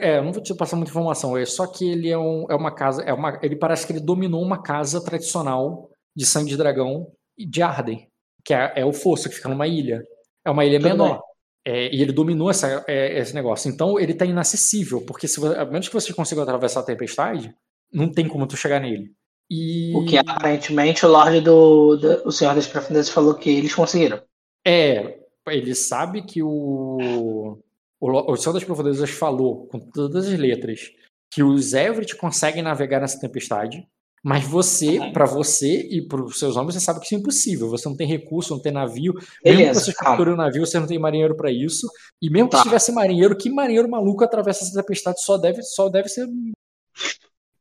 é, 0.00 0.20
não 0.20 0.32
vou 0.32 0.42
te 0.42 0.54
passar 0.54 0.76
muita 0.76 0.90
informação, 0.90 1.36
é 1.36 1.44
só 1.44 1.66
que 1.66 1.88
ele 1.88 2.08
é, 2.08 2.16
um- 2.18 2.46
é 2.48 2.54
uma 2.54 2.74
casa, 2.74 3.02
é 3.02 3.12
uma, 3.12 3.38
ele 3.42 3.56
parece 3.56 3.86
que 3.86 3.92
ele 3.92 4.00
dominou 4.00 4.42
uma 4.42 4.62
casa 4.62 5.02
tradicional 5.04 5.90
de 6.16 6.24
sangue 6.24 6.50
de 6.50 6.56
dragão 6.56 7.12
de 7.36 7.62
Arden, 7.62 8.08
que 8.44 8.54
é, 8.54 8.72
é 8.76 8.84
o 8.84 8.92
fosso 8.92 9.28
que 9.28 9.34
fica 9.34 9.48
numa 9.48 9.66
ilha. 9.66 10.02
É 10.44 10.50
uma 10.50 10.64
ilha 10.64 10.78
Tudo 10.78 10.88
menor. 10.88 11.22
É, 11.66 11.94
e 11.94 12.02
ele 12.02 12.12
dominou 12.12 12.50
essa, 12.50 12.84
é, 12.86 13.18
esse 13.18 13.34
negócio. 13.34 13.70
Então 13.70 13.98
ele 13.98 14.14
tá 14.14 14.24
inacessível, 14.24 15.00
porque 15.04 15.26
se, 15.26 15.40
a 15.46 15.64
menos 15.64 15.88
que 15.88 15.94
você 15.94 16.12
consiga 16.12 16.42
atravessar 16.42 16.80
a 16.80 16.84
tempestade, 16.84 17.54
não 17.92 18.10
tem 18.10 18.28
como 18.28 18.46
tu 18.46 18.56
chegar 18.56 18.80
nele. 18.80 19.12
E 19.50 19.92
O 19.94 20.04
que 20.06 20.16
aparentemente 20.16 21.04
o 21.04 21.08
Lorde 21.08 21.40
do, 21.40 21.96
do- 21.96 22.22
O 22.28 22.32
Senhor 22.32 22.54
das 22.54 22.66
Profundezas 22.66 23.10
falou 23.10 23.34
que 23.34 23.50
eles 23.50 23.74
conseguiram. 23.74 24.20
É, 24.66 25.18
ele 25.48 25.74
sabe 25.74 26.22
que 26.22 26.42
o, 26.42 27.58
o, 28.00 28.32
o 28.32 28.36
Senhor 28.36 28.54
das 28.54 28.64
Profundezas 28.64 29.10
falou, 29.10 29.66
com 29.66 29.78
todas 29.78 30.26
as 30.26 30.38
letras, 30.38 30.90
que 31.32 31.42
os 31.42 31.74
Everett 31.74 32.16
conseguem 32.16 32.62
navegar 32.62 33.00
nessa 33.00 33.20
tempestade, 33.20 33.86
mas 34.24 34.42
você, 34.46 34.98
Uhum. 34.98 35.12
pra 35.12 35.26
você 35.26 35.86
e 35.90 36.00
pros 36.08 36.38
seus 36.38 36.56
homens, 36.56 36.74
você 36.74 36.80
sabe 36.80 37.00
que 37.00 37.04
isso 37.06 37.14
é 37.14 37.18
impossível. 37.18 37.68
Você 37.68 37.86
não 37.86 37.94
tem 37.96 38.06
recurso, 38.06 38.54
não 38.54 38.62
tem 38.62 38.72
navio. 38.72 39.12
mesmo 39.12 39.28
que 39.42 39.50
Beleza, 39.52 39.80
você 39.80 39.92
capture 39.92 40.30
o 40.30 40.36
navio, 40.36 40.64
você 40.64 40.80
não 40.80 40.86
tem 40.86 40.98
marinheiro 40.98 41.36
pra 41.36 41.52
isso. 41.52 41.86
E 42.22 42.30
mesmo 42.30 42.48
que 42.48 42.56
Tá. 42.56 42.62
tivesse 42.62 42.90
marinheiro, 42.90 43.36
que 43.36 43.50
marinheiro 43.50 43.86
maluco 43.90 44.24
atravessa 44.24 44.64
essa 44.64 44.80
tempestade 44.80 45.20
só 45.22 45.36
deve, 45.36 45.62
só 45.62 45.90
deve 45.90 46.08
ser 46.08 46.26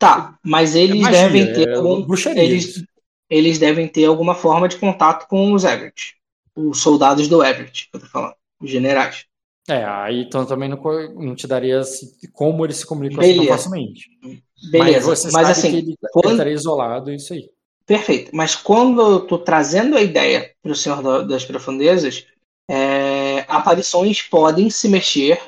Tá, 0.05 0.37
mas 0.43 0.75
eles 0.75 0.99
magia, 1.01 1.21
devem 1.21 1.53
ter 1.53 1.69
é 1.69 1.75
algum, 1.75 2.01
bruxaria. 2.01 2.43
eles, 2.43 2.83
eles 3.29 3.57
devem 3.57 3.87
ter 3.87 4.05
alguma 4.05 4.35
forma 4.35 4.67
de 4.67 4.75
contato 4.77 5.27
com 5.27 5.53
os 5.53 5.63
Everett. 5.63 6.15
Os 6.55 6.79
soldados 6.81 7.27
do 7.27 7.43
Everett, 7.43 7.89
que 7.89 7.95
eu 7.97 8.01
tô 8.01 8.07
falando. 8.07 8.33
Os 8.61 8.69
generais. 8.69 9.25
É, 9.69 9.83
aí 9.85 10.21
então 10.23 10.45
também 10.45 10.67
não, 10.67 10.77
não 11.15 11.35
te 11.35 11.47
daria 11.47 11.83
se- 11.83 12.11
como 12.33 12.65
eles 12.65 12.77
se 12.77 12.85
comunicam 12.85 13.19
assim 13.21 13.29
tão 13.29 13.39
Beleza. 13.45 13.57
facilmente. 13.57 14.09
Beleza. 14.71 14.95
Mas 14.97 15.05
você 15.05 15.23
Mas, 15.31 15.33
sabe 15.47 15.51
assim, 15.51 15.71
que 15.71 15.77
ele, 15.77 15.87
ele 15.87 15.97
quando- 16.11 16.31
estaria 16.31 16.53
isolado, 16.53 17.11
isso 17.11 17.33
aí. 17.33 17.49
Perfeito. 17.85 18.31
Mas 18.33 18.55
quando 18.55 19.01
eu 19.01 19.19
tô 19.21 19.37
trazendo 19.37 19.97
a 19.97 20.01
ideia 20.01 20.51
para 20.61 20.71
o 20.71 20.75
Senhor 20.75 21.01
da- 21.01 21.21
das 21.21 21.45
Profundezas, 21.45 22.25
é, 22.69 23.45
aparições 23.47 24.21
podem 24.21 24.69
se 24.69 24.87
mexer 24.89 25.39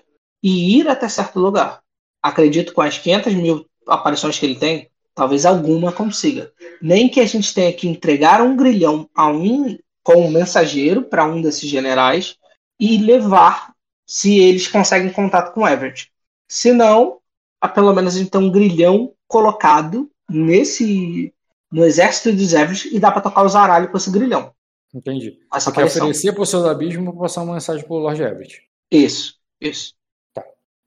e 0.43 0.77
ir 0.79 0.87
até 0.87 1.07
certo 1.09 1.39
lugar. 1.39 1.81
Acredito 2.21 2.69
que 2.69 2.73
com 2.73 2.81
as 2.81 2.97
500 2.97 3.33
mil 3.33 3.65
aparições 3.87 4.37
que 4.37 4.45
ele 4.45 4.55
tem, 4.55 4.89
talvez 5.13 5.45
alguma 5.45 5.91
consiga. 5.91 6.51
Nem 6.81 7.09
que 7.09 7.19
a 7.19 7.25
gente 7.25 7.53
tenha 7.53 7.71
que 7.73 7.87
entregar 7.87 8.41
um 8.41 8.55
grilhão 8.55 9.09
a 9.15 9.27
um 9.27 9.77
com 10.03 10.27
um 10.27 10.29
mensageiro 10.29 11.03
para 11.03 11.25
um 11.25 11.41
desses 11.41 11.69
generais 11.69 12.37
e 12.79 12.97
levar 12.97 13.73
se 14.05 14.37
eles 14.37 14.67
conseguem 14.67 15.11
contato 15.11 15.53
com 15.53 15.61
o 15.61 15.67
Everett. 15.67 16.11
Se 16.47 16.71
não, 16.71 17.17
a 17.59 17.67
pelo 17.67 17.93
menos 17.93 18.13
tem 18.29 18.41
um 18.41 18.51
grilhão 18.51 19.13
colocado 19.27 20.09
nesse 20.29 21.33
no 21.71 21.83
exército 21.83 22.31
dos 22.31 22.53
Everett 22.53 22.95
e 22.95 22.99
dá 22.99 23.11
para 23.11 23.21
tocar 23.21 23.43
o 23.43 23.49
zaralho 23.49 23.89
com 23.89 23.97
esse 23.97 24.11
grilhão. 24.11 24.53
Entendi. 24.93 25.39
Essa 25.53 25.71
aparição. 25.71 26.03
oferecer 26.03 26.33
pro 26.33 26.45
seu 26.45 26.65
abismo 26.69 27.17
passar 27.17 27.41
uma 27.41 27.53
mensagem 27.53 27.85
pro 27.85 27.95
Lord 27.95 28.21
Everett. 28.21 28.61
Isso, 28.89 29.35
isso. 29.59 29.93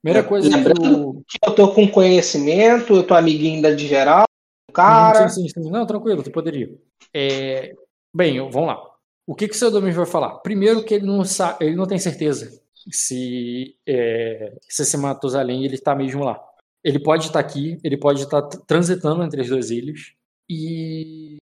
Primeira 0.01 0.27
coisa 0.27 0.49
que 0.49 0.55
Lembrando 0.55 1.23
que 1.27 1.37
eu 1.45 1.53
tô 1.53 1.73
com 1.73 1.89
conhecimento, 1.89 2.95
eu 2.95 3.03
tô 3.03 3.13
amiguinho 3.13 3.61
da 3.61 3.71
de 3.71 3.87
geral, 3.87 4.25
cara. 4.73 5.27
Sim, 5.27 5.47
sim, 5.47 5.63
sim. 5.63 5.69
Não, 5.69 5.85
tranquilo, 5.85 6.23
tu 6.23 6.31
poderia. 6.31 6.69
É, 7.13 7.73
Bem, 8.13 8.39
vamos 8.49 8.67
lá. 8.67 8.81
O 9.27 9.35
que, 9.35 9.47
que 9.47 9.55
o 9.55 9.57
seu 9.57 9.69
Domingos 9.69 9.95
vai 9.95 10.05
falar? 10.05 10.39
Primeiro 10.39 10.83
que 10.83 10.95
ele 10.95 11.05
não, 11.05 11.23
sa... 11.23 11.57
ele 11.61 11.75
não 11.75 11.85
tem 11.85 11.99
certeza 11.99 12.59
se, 12.91 13.75
é... 13.87 14.57
se 14.67 14.81
esse 14.81 14.97
Matusalém 14.97 15.63
ele 15.63 15.77
tá 15.77 15.95
mesmo 15.95 16.23
lá. 16.23 16.41
Ele 16.83 16.99
pode 16.99 17.27
estar 17.27 17.39
aqui, 17.39 17.77
ele 17.83 17.97
pode 17.97 18.23
estar 18.23 18.41
t- 18.41 18.59
transitando 18.65 19.23
entre 19.23 19.41
as 19.41 19.47
duas 19.47 19.69
ilhas. 19.69 20.13
E, 20.49 21.37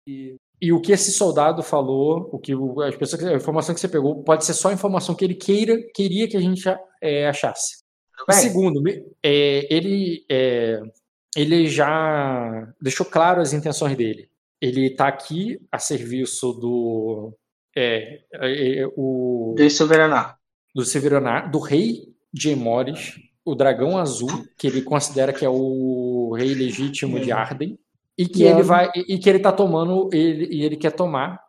e 0.62 0.74
o 0.74 0.82
que 0.82 0.92
esse 0.92 1.12
soldado 1.12 1.64
falou, 1.64 2.30
o 2.34 2.40
que 2.40 2.52
as 2.86 2.96
pessoas, 2.96 3.24
a 3.24 3.36
informação 3.36 3.74
que 3.74 3.80
você 3.80 3.88
pegou, 3.88 4.22
pode 4.24 4.44
ser 4.44 4.54
só 4.54 4.70
a 4.70 4.74
informação 4.74 5.16
que 5.16 5.24
ele 5.24 5.36
queira, 5.36 5.82
queria 5.94 6.28
que 6.28 6.36
a 6.36 6.42
gente 6.42 6.68
é, 7.02 7.28
achasse. 7.30 7.86
Bem. 8.28 8.38
segundo, 8.38 8.84
é, 9.24 9.74
ele, 9.74 10.26
é, 10.30 10.82
ele 11.36 11.68
já 11.68 12.68
deixou 12.82 13.06
claro 13.06 13.42
as 13.42 13.54
intenções 13.54 13.96
dele. 13.96 14.30
Ele 14.60 14.88
está 14.88 15.08
aqui 15.08 15.60
a 15.72 15.78
serviço 15.80 16.52
do 16.54 17.34
é, 17.76 18.22
é, 18.34 18.80
é, 18.82 18.88
o 18.98 19.54
Do 19.58 19.70
Silveranar. 19.70 20.38
do 20.76 20.84
Severanar, 20.84 21.50
do 21.52 21.60
rei 21.60 22.14
de 22.34 22.50
Emores, 22.50 23.16
o 23.46 23.56
dragão 23.56 23.98
azul, 23.98 24.46
que 24.58 24.68
ele 24.68 24.82
considera 24.82 25.32
que 25.32 25.46
é 25.46 25.50
o 25.50 26.34
rei 26.36 26.54
legítimo 26.54 27.20
de 27.20 27.32
Arden, 27.32 27.80
e 28.18 28.28
que 28.28 28.44
E 28.44 28.48
ele 28.48 28.62
a- 28.62 28.64
vai 28.64 28.92
e 28.96 29.14
e 29.16 29.20
que 29.20 29.30
ele 29.30 29.40
tá 29.40 29.52
tomando 29.52 30.10
ele 30.12 30.48
e 30.52 30.64
ele 30.66 30.76
quer 30.76 30.92
tomar, 30.92 31.40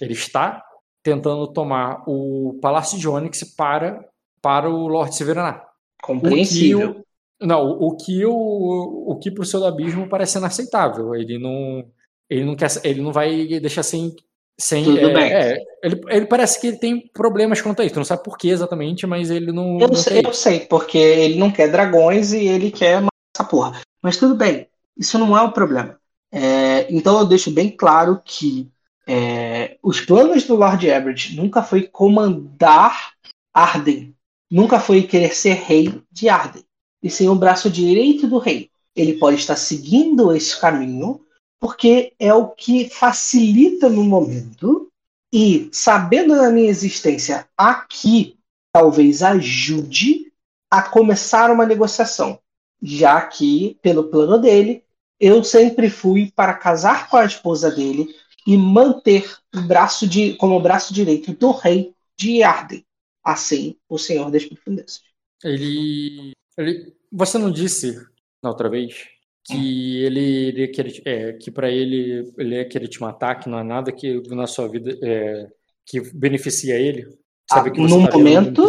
ele 0.00 0.12
está 0.12 0.62
tentando 1.02 1.46
tomar 1.48 2.04
o 2.06 2.58
Palácio 2.60 2.98
de 2.98 3.08
Onyx 3.08 3.42
para 3.56 4.04
para 4.42 4.68
o 4.68 4.86
Lord 4.86 5.14
Severanar. 5.16 5.67
Compreensível. 6.02 6.90
O 6.90 6.94
que 6.94 7.00
o, 7.00 7.46
não, 7.46 7.70
o, 7.70 7.96
que 7.96 8.24
o, 8.24 9.04
o 9.08 9.18
que 9.18 9.30
pro 9.30 9.44
seu 9.44 9.64
abismo 9.64 10.08
parece 10.08 10.38
inaceitável. 10.38 11.14
Ele 11.14 11.38
não 11.38 11.84
ele 12.28 12.44
não 12.44 12.54
quer 12.54 12.68
ele 12.84 13.00
não 13.00 13.12
vai 13.12 13.46
deixar 13.60 13.82
sem 13.82 14.14
sem 14.60 14.84
Tudo 14.84 14.98
é, 14.98 15.14
bem. 15.14 15.32
é, 15.32 15.64
ele, 15.82 16.00
ele 16.08 16.26
parece 16.26 16.60
que 16.60 16.66
ele 16.66 16.78
tem 16.78 17.08
problemas 17.12 17.60
quanto 17.60 17.80
a 17.80 17.84
isso. 17.84 17.94
Não 17.94 18.04
sabe 18.04 18.24
por 18.24 18.36
que 18.36 18.48
exatamente, 18.48 19.06
mas 19.06 19.30
ele 19.30 19.52
não, 19.52 19.78
Eu 19.78 19.88
não 19.88 19.94
sei, 19.94 20.22
eu 20.24 20.32
sei, 20.32 20.60
porque 20.60 20.98
ele 20.98 21.38
não 21.38 21.50
quer 21.50 21.70
dragões 21.70 22.32
e 22.32 22.44
ele 22.44 22.72
quer 22.72 23.04
essa 23.34 23.48
porra. 23.48 23.80
Mas 24.02 24.16
tudo 24.16 24.34
bem, 24.34 24.66
isso 24.96 25.16
não 25.16 25.38
é 25.38 25.42
o 25.42 25.52
problema. 25.52 25.96
É, 26.32 26.92
então 26.92 27.18
eu 27.20 27.24
deixo 27.24 27.52
bem 27.52 27.70
claro 27.70 28.20
que 28.24 28.68
é, 29.06 29.78
os 29.82 30.00
planos 30.00 30.44
do 30.44 30.56
Lord 30.56 30.86
Everett 30.86 31.36
nunca 31.36 31.62
foi 31.62 31.82
comandar 31.82 33.12
Arden, 33.54 34.14
nunca 34.50 34.80
foi 34.80 35.02
querer 35.02 35.34
ser 35.34 35.54
rei 35.54 36.02
de 36.10 36.28
Arden, 36.28 36.64
e 37.02 37.10
sim 37.10 37.28
o 37.28 37.34
braço 37.34 37.70
direito 37.70 38.26
do 38.26 38.38
rei. 38.38 38.70
Ele 38.94 39.18
pode 39.18 39.36
estar 39.36 39.56
seguindo 39.56 40.34
esse 40.34 40.58
caminho 40.60 41.20
porque 41.60 42.12
é 42.18 42.32
o 42.32 42.48
que 42.48 42.88
facilita 42.88 43.88
no 43.88 44.04
momento 44.04 44.90
e 45.32 45.68
sabendo 45.72 46.36
da 46.36 46.50
minha 46.50 46.70
existência 46.70 47.46
aqui 47.56 48.36
talvez 48.72 49.22
ajude 49.22 50.32
a 50.70 50.82
começar 50.82 51.50
uma 51.50 51.66
negociação, 51.66 52.38
já 52.82 53.20
que, 53.22 53.78
pelo 53.82 54.04
plano 54.04 54.38
dele, 54.38 54.84
eu 55.18 55.42
sempre 55.42 55.90
fui 55.90 56.32
para 56.34 56.54
casar 56.54 57.08
com 57.08 57.16
a 57.16 57.24
esposa 57.24 57.70
dele 57.70 58.14
e 58.46 58.56
manter 58.56 59.36
o 59.54 59.62
braço 59.62 60.06
de, 60.06 60.34
como 60.34 60.60
braço 60.60 60.94
direito 60.94 61.32
do 61.32 61.50
rei 61.50 61.92
de 62.16 62.42
Arden, 62.42 62.84
assim 63.32 63.76
o 63.88 63.98
Senhor 63.98 64.30
das 64.30 64.44
Profundezas. 64.44 65.02
Ele, 65.42 66.32
ele. 66.56 66.94
Você 67.12 67.38
não 67.38 67.50
disse 67.50 67.94
na 68.42 68.50
outra 68.50 68.68
vez 68.68 69.06
que 69.44 70.02
ele, 70.02 70.20
ele 70.48 70.60
ia 70.62 70.72
querer, 70.72 71.02
é, 71.04 71.32
que 71.32 71.50
para 71.50 71.70
ele 71.70 72.32
ele 72.36 72.56
ia 72.56 72.68
querer 72.68 72.88
te 72.88 73.00
matar, 73.00 73.36
que 73.36 73.48
não 73.48 73.58
há 73.58 73.64
nada 73.64 73.92
que 73.92 74.20
na 74.28 74.46
sua 74.46 74.68
vida 74.68 74.98
é, 75.02 75.48
que 75.86 76.00
beneficia 76.12 76.74
ele. 76.74 77.06
Sabe 77.50 77.70
Ah, 77.70 77.72
que 77.72 77.80
no 77.80 78.08
tá 78.08 78.18
momento-. 78.18 78.66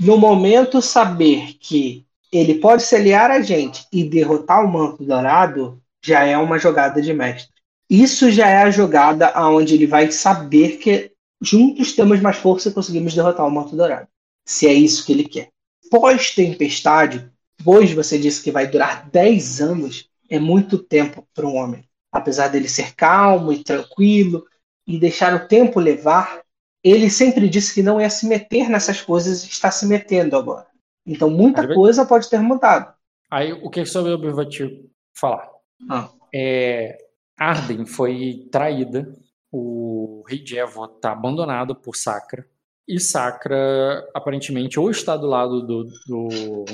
No 0.00 0.16
momento, 0.18 0.82
saber 0.82 1.54
que 1.60 2.04
ele 2.32 2.54
pode 2.54 2.82
se 2.82 2.96
aliar 2.96 3.30
a 3.30 3.40
gente 3.40 3.86
e 3.92 4.02
derrotar 4.02 4.64
o 4.64 4.68
Manto 4.72 5.04
Dourado 5.04 5.80
já 6.04 6.24
é 6.24 6.36
uma 6.36 6.58
jogada 6.58 7.00
de 7.00 7.12
mestre. 7.12 7.52
Isso 7.88 8.30
já 8.30 8.48
é 8.48 8.62
a 8.62 8.70
jogada 8.70 9.28
aonde 9.28 9.74
ele 9.74 9.86
vai 9.86 10.10
saber 10.10 10.78
que 10.78 11.11
juntos 11.42 11.92
temos 11.92 12.20
mais 12.20 12.36
força 12.36 12.68
e 12.68 12.72
conseguimos 12.72 13.14
derrotar 13.14 13.46
o 13.46 13.50
Manto 13.50 13.76
Dourado. 13.76 14.08
Se 14.44 14.66
é 14.66 14.72
isso 14.72 15.04
que 15.04 15.12
ele 15.12 15.24
quer. 15.24 15.48
Pós-tempestade, 15.90 17.30
pois 17.64 17.92
você 17.92 18.18
disse 18.18 18.42
que 18.42 18.50
vai 18.50 18.66
durar 18.66 19.08
10 19.10 19.60
anos, 19.60 20.08
é 20.28 20.38
muito 20.38 20.78
tempo 20.78 21.26
para 21.34 21.46
um 21.46 21.56
homem. 21.56 21.84
apesar 22.10 22.48
dele 22.48 22.68
ser 22.68 22.94
calmo 22.94 23.52
e 23.54 23.64
tranquilo 23.64 24.44
e 24.86 24.98
deixar 24.98 25.34
o 25.34 25.48
tempo 25.48 25.80
levar, 25.80 26.42
ele 26.84 27.08
sempre 27.08 27.48
disse 27.48 27.72
que 27.72 27.82
não 27.82 27.98
ia 27.98 28.10
se 28.10 28.26
meter 28.26 28.68
nessas 28.68 29.00
coisas 29.00 29.44
e 29.44 29.48
está 29.48 29.70
se 29.70 29.86
metendo 29.86 30.36
agora. 30.36 30.66
Então 31.06 31.30
muita 31.30 31.62
Aí- 31.62 31.74
coisa 31.74 32.04
pode 32.04 32.28
ter 32.28 32.38
mudado. 32.40 32.92
Aí, 33.30 33.50
o 33.50 33.70
que 33.70 33.86
sobre 33.86 34.12
o 34.12 34.34
vou 34.34 34.46
te 34.46 34.90
falar? 35.14 35.48
Ah. 35.88 36.10
É, 36.34 36.98
Arden 37.38 37.86
foi 37.86 38.46
traída, 38.52 39.10
o 39.52 40.24
rei 40.28 40.44
Jevo 40.44 40.86
está 40.86 41.12
abandonado 41.12 41.74
por 41.76 41.94
Sacra, 41.96 42.46
e 42.88 42.98
Sacra 42.98 44.08
aparentemente 44.14 44.80
ou 44.80 44.90
está 44.90 45.16
do 45.16 45.26
lado 45.26 45.62
do, 45.66 45.84
do, 46.06 46.64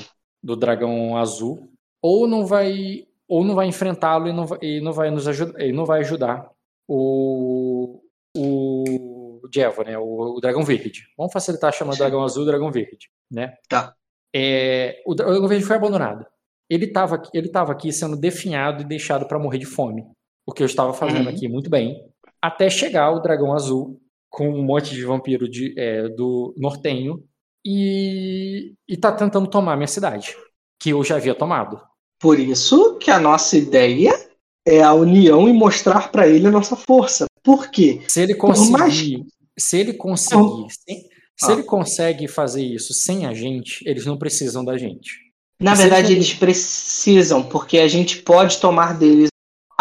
do 0.42 0.56
dragão 0.56 1.16
azul, 1.16 1.70
ou 2.00 2.26
não 2.28 2.46
vai 2.46 3.04
ou 3.28 3.44
não 3.44 3.54
vai 3.54 3.66
enfrentá-lo 3.66 4.26
e 4.28 4.32
não 4.32 4.46
vai, 4.46 4.58
e 4.62 4.80
não 4.80 4.92
vai 4.92 5.10
nos 5.10 5.28
ajudar, 5.28 5.60
e 5.60 5.72
não 5.72 5.84
vai 5.84 6.00
ajudar 6.00 6.50
o 6.88 8.00
o 8.36 9.40
Jevo, 9.52 9.82
né, 9.82 9.98
o, 9.98 10.36
o 10.36 10.40
dragão 10.40 10.62
verde. 10.62 11.08
Vamos 11.16 11.32
facilitar 11.32 11.72
chamando 11.72 11.94
Sim. 11.94 12.00
dragão 12.00 12.22
azul 12.22 12.44
e 12.44 12.46
dragão 12.46 12.70
verde, 12.70 13.10
né? 13.30 13.54
Tá. 13.68 13.94
É, 14.34 15.02
o 15.06 15.14
dragão 15.14 15.48
verde 15.48 15.64
foi 15.64 15.76
abandonado. 15.76 16.26
Ele 16.70 16.84
estava 16.86 17.22
ele 17.32 17.48
tava 17.48 17.72
aqui 17.72 17.92
sendo 17.92 18.16
definhado 18.16 18.82
e 18.82 18.86
deixado 18.86 19.26
para 19.26 19.38
morrer 19.38 19.58
de 19.58 19.66
fome. 19.66 20.06
O 20.46 20.52
que 20.52 20.62
eu 20.62 20.66
estava 20.66 20.92
fazendo 20.92 21.28
Uhum. 21.28 21.34
aqui 21.34 21.48
muito 21.48 21.68
bem. 21.70 22.07
Até 22.42 22.70
chegar 22.70 23.10
o 23.12 23.20
dragão 23.20 23.52
azul 23.52 24.00
com 24.30 24.48
um 24.48 24.62
monte 24.62 24.94
de 24.94 25.04
vampiro 25.04 25.48
de, 25.48 25.74
é, 25.78 26.08
do 26.08 26.54
nortenho 26.56 27.24
e, 27.66 28.74
e 28.88 28.96
tá 28.96 29.10
tentando 29.12 29.48
tomar 29.48 29.76
minha 29.76 29.86
cidade, 29.86 30.34
que 30.80 30.90
eu 30.90 31.02
já 31.02 31.16
havia 31.16 31.34
tomado. 31.34 31.80
Por 32.20 32.38
isso 32.38 32.96
que 32.98 33.10
a 33.10 33.18
nossa 33.18 33.56
ideia 33.56 34.12
é 34.66 34.82
a 34.82 34.92
união 34.92 35.48
e 35.48 35.52
mostrar 35.52 36.10
para 36.10 36.26
ele 36.28 36.46
a 36.46 36.50
nossa 36.50 36.76
força. 36.76 37.26
Por 37.42 37.70
quê? 37.70 38.02
Se 38.08 38.20
ele 38.22 38.34
conseguir, 38.34 38.72
mais- 38.72 39.02
se 39.58 39.78
ele 39.78 39.92
conseguir, 39.94 40.66
se, 40.70 40.94
se 41.36 41.50
Ah. 41.50 41.52
ele 41.52 41.62
consegue 41.62 42.28
fazer 42.28 42.62
isso 42.62 42.92
sem 42.92 43.24
a 43.26 43.32
gente, 43.32 43.82
eles 43.88 44.04
não 44.04 44.18
precisam 44.18 44.64
da 44.64 44.76
gente. 44.76 45.12
Na 45.60 45.74
Se 45.74 45.82
verdade, 45.82 46.08
ele- 46.12 46.16
eles 46.16 46.34
precisam, 46.34 47.42
porque 47.42 47.78
a 47.78 47.88
gente 47.88 48.18
pode 48.22 48.58
tomar 48.58 48.96
deles. 48.98 49.28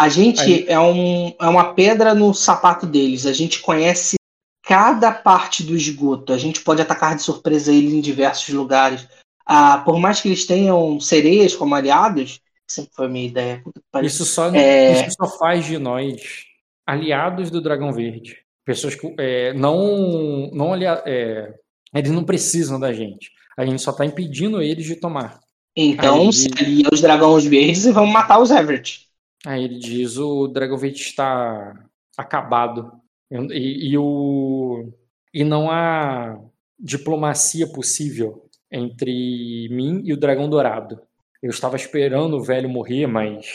A 0.00 0.08
gente 0.08 0.40
Aí- 0.40 0.64
é, 0.68 0.78
um, 0.78 1.34
é 1.40 1.48
uma 1.48 1.74
pedra 1.74 2.14
no 2.14 2.32
sapato 2.32 2.86
deles. 2.86 3.26
A 3.26 3.32
gente 3.32 3.60
conhece 3.60 4.16
cada 4.64 5.10
parte 5.10 5.62
do 5.64 5.74
esgoto. 5.76 6.32
A 6.32 6.38
gente 6.38 6.60
pode 6.60 6.80
atacar 6.80 7.16
de 7.16 7.22
surpresa 7.22 7.72
eles 7.72 7.92
em 7.92 8.00
diversos 8.00 8.48
lugares. 8.54 9.08
Ah, 9.44 9.78
por 9.78 9.98
mais 9.98 10.20
que 10.20 10.28
eles 10.28 10.46
tenham 10.46 11.00
sereias 11.00 11.56
como 11.56 11.74
aliados, 11.74 12.38
sempre 12.70 12.92
foi 12.94 13.06
a 13.06 13.08
minha 13.08 13.26
ideia. 13.26 13.62
Isso 14.02 14.24
só, 14.24 14.50
É. 14.54 14.92
isso 15.06 15.16
só 15.18 15.26
faz 15.38 15.64
de 15.64 15.78
nós 15.78 16.44
aliados 16.86 17.50
do 17.50 17.60
Dragão 17.60 17.92
Verde. 17.92 18.38
Pessoas 18.64 18.94
que 18.94 19.14
é, 19.18 19.52
não. 19.54 20.50
não 20.52 20.74
é, 20.74 21.54
eles 21.94 22.10
não 22.10 22.22
precisam 22.22 22.78
da 22.78 22.92
gente. 22.92 23.30
A 23.56 23.64
gente 23.64 23.80
só 23.82 23.90
tá 23.92 24.04
impedindo 24.04 24.62
eles 24.62 24.84
de 24.84 24.94
tomar. 24.94 25.40
Então, 25.74 26.26
Aí- 26.26 26.32
se 26.32 26.48
alia 26.58 26.88
os 26.92 27.00
dragões 27.00 27.44
verdes 27.44 27.86
e 27.86 27.92
vamos 27.92 28.12
matar 28.12 28.38
os 28.38 28.50
Everett. 28.50 29.07
Aí 29.46 29.64
ele 29.64 29.78
diz: 29.78 30.16
o 30.18 30.48
Dragão 30.48 30.76
Verde 30.78 31.00
está 31.00 31.74
acabado. 32.16 32.90
E, 33.30 33.90
e 33.90 33.98
o, 33.98 34.90
e 35.34 35.44
não 35.44 35.70
há 35.70 36.38
diplomacia 36.78 37.66
possível 37.70 38.48
entre 38.70 39.68
mim 39.70 40.02
e 40.04 40.12
o 40.12 40.16
Dragão 40.16 40.48
Dourado. 40.48 41.00
Eu 41.42 41.50
estava 41.50 41.76
esperando 41.76 42.36
o 42.36 42.42
velho 42.42 42.68
morrer, 42.68 43.06
mas 43.06 43.46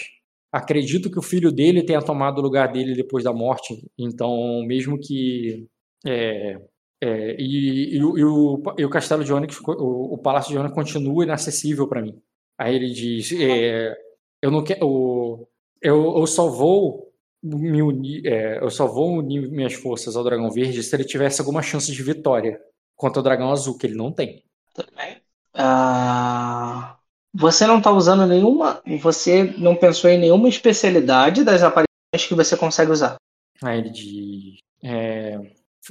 acredito 0.51 1.09
que 1.11 1.19
o 1.19 1.23
filho 1.23 1.51
dele 1.51 1.83
tenha 1.83 2.01
tomado 2.01 2.39
o 2.39 2.41
lugar 2.41 2.71
dele 2.71 2.95
depois 2.95 3.23
da 3.23 3.33
morte. 3.33 3.75
Então, 3.97 4.63
mesmo 4.65 4.97
que. 4.99 5.67
é, 6.05 6.57
é, 7.01 7.35
e, 7.39 7.95
e 7.97 8.03
o- 8.03 8.17
e 8.17 8.23
o, 8.23 8.63
e 8.79 8.85
o 8.85 8.89
Castelo 8.89 9.23
de 9.25 9.33
Onyx, 9.33 9.59
o, 9.67 10.13
o 10.15 10.17
Palácio 10.17 10.51
de 10.51 10.57
Onyx 10.57 10.73
continua 10.73 11.23
inacessível 11.25 11.87
para 11.87 12.01
mim. 12.01 12.21
Aí 12.57 12.75
ele 12.75 12.91
diz: 12.91 13.31
é, 13.33 13.93
eu 14.41 14.51
não 14.51 14.63
quero. 14.63 15.47
Eu, 15.83 16.17
eu 16.17 16.25
só 16.25 16.47
vou 16.47 17.13
me 17.43 17.81
unir, 17.81 18.25
é, 18.25 18.63
eu 18.63 18.69
só 18.71 18.87
vou 18.87 19.17
unir 19.17 19.51
minhas 19.51 19.73
forças 19.73 20.15
ao 20.15 20.23
Dragão 20.23 20.49
Verde 20.49 20.81
se 20.81 20.95
ele 20.95 21.03
tivesse 21.03 21.41
alguma 21.41 21.61
chance 21.61 21.91
de 21.91 22.01
vitória 22.01 22.59
contra 22.95 23.19
o 23.19 23.23
Dragão 23.23 23.51
Azul, 23.51 23.77
que 23.77 23.85
ele 23.85 23.95
não 23.95 24.11
tem. 24.11 24.43
Tudo 24.73 24.87
bem. 24.95 25.21
Ah, 25.53 26.97
você 27.33 27.67
não 27.67 27.79
está 27.79 27.91
usando 27.91 28.25
nenhuma. 28.25 28.81
Você 29.01 29.43
não 29.57 29.75
pensou 29.75 30.09
em 30.09 30.17
nenhuma 30.17 30.47
especialidade 30.47 31.43
das 31.43 31.61
aparições 31.61 32.27
que 32.27 32.33
você 32.33 32.55
consegue 32.55 32.91
usar. 32.91 33.17
Aí 33.61 33.79
ele 33.79 33.89
diz: 33.89 34.59
é, 34.83 35.39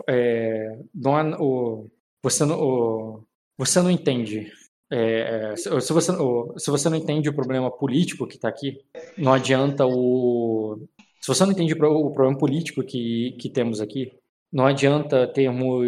é, 0.08 0.78
não 0.94 1.32
o, 1.40 1.90
você, 2.22 2.44
não, 2.44 2.60
o, 2.60 3.24
você 3.58 3.82
não 3.82 3.90
entende. 3.90 4.52
É, 4.94 5.52
é, 5.52 5.56
se, 5.56 5.70
você, 5.70 6.12
se 6.58 6.70
você 6.70 6.88
não 6.90 6.96
entende 6.98 7.28
o 7.28 7.34
problema 7.34 7.70
político 7.70 8.26
que 8.26 8.36
está 8.36 8.48
aqui, 8.48 8.78
não 9.16 9.32
adianta 9.32 9.86
o. 9.86 10.86
Se 11.20 11.28
você 11.28 11.44
não 11.44 11.52
entende 11.52 11.72
o 11.72 11.78
pro- 11.78 11.94
o 12.06 12.12
problema 12.12 12.38
político 12.38 12.82
que, 12.84 13.32
que 13.40 13.48
temos 13.48 13.80
aqui, 13.80 14.12
não 14.52 14.66
adianta 14.66 15.26
termos 15.26 15.80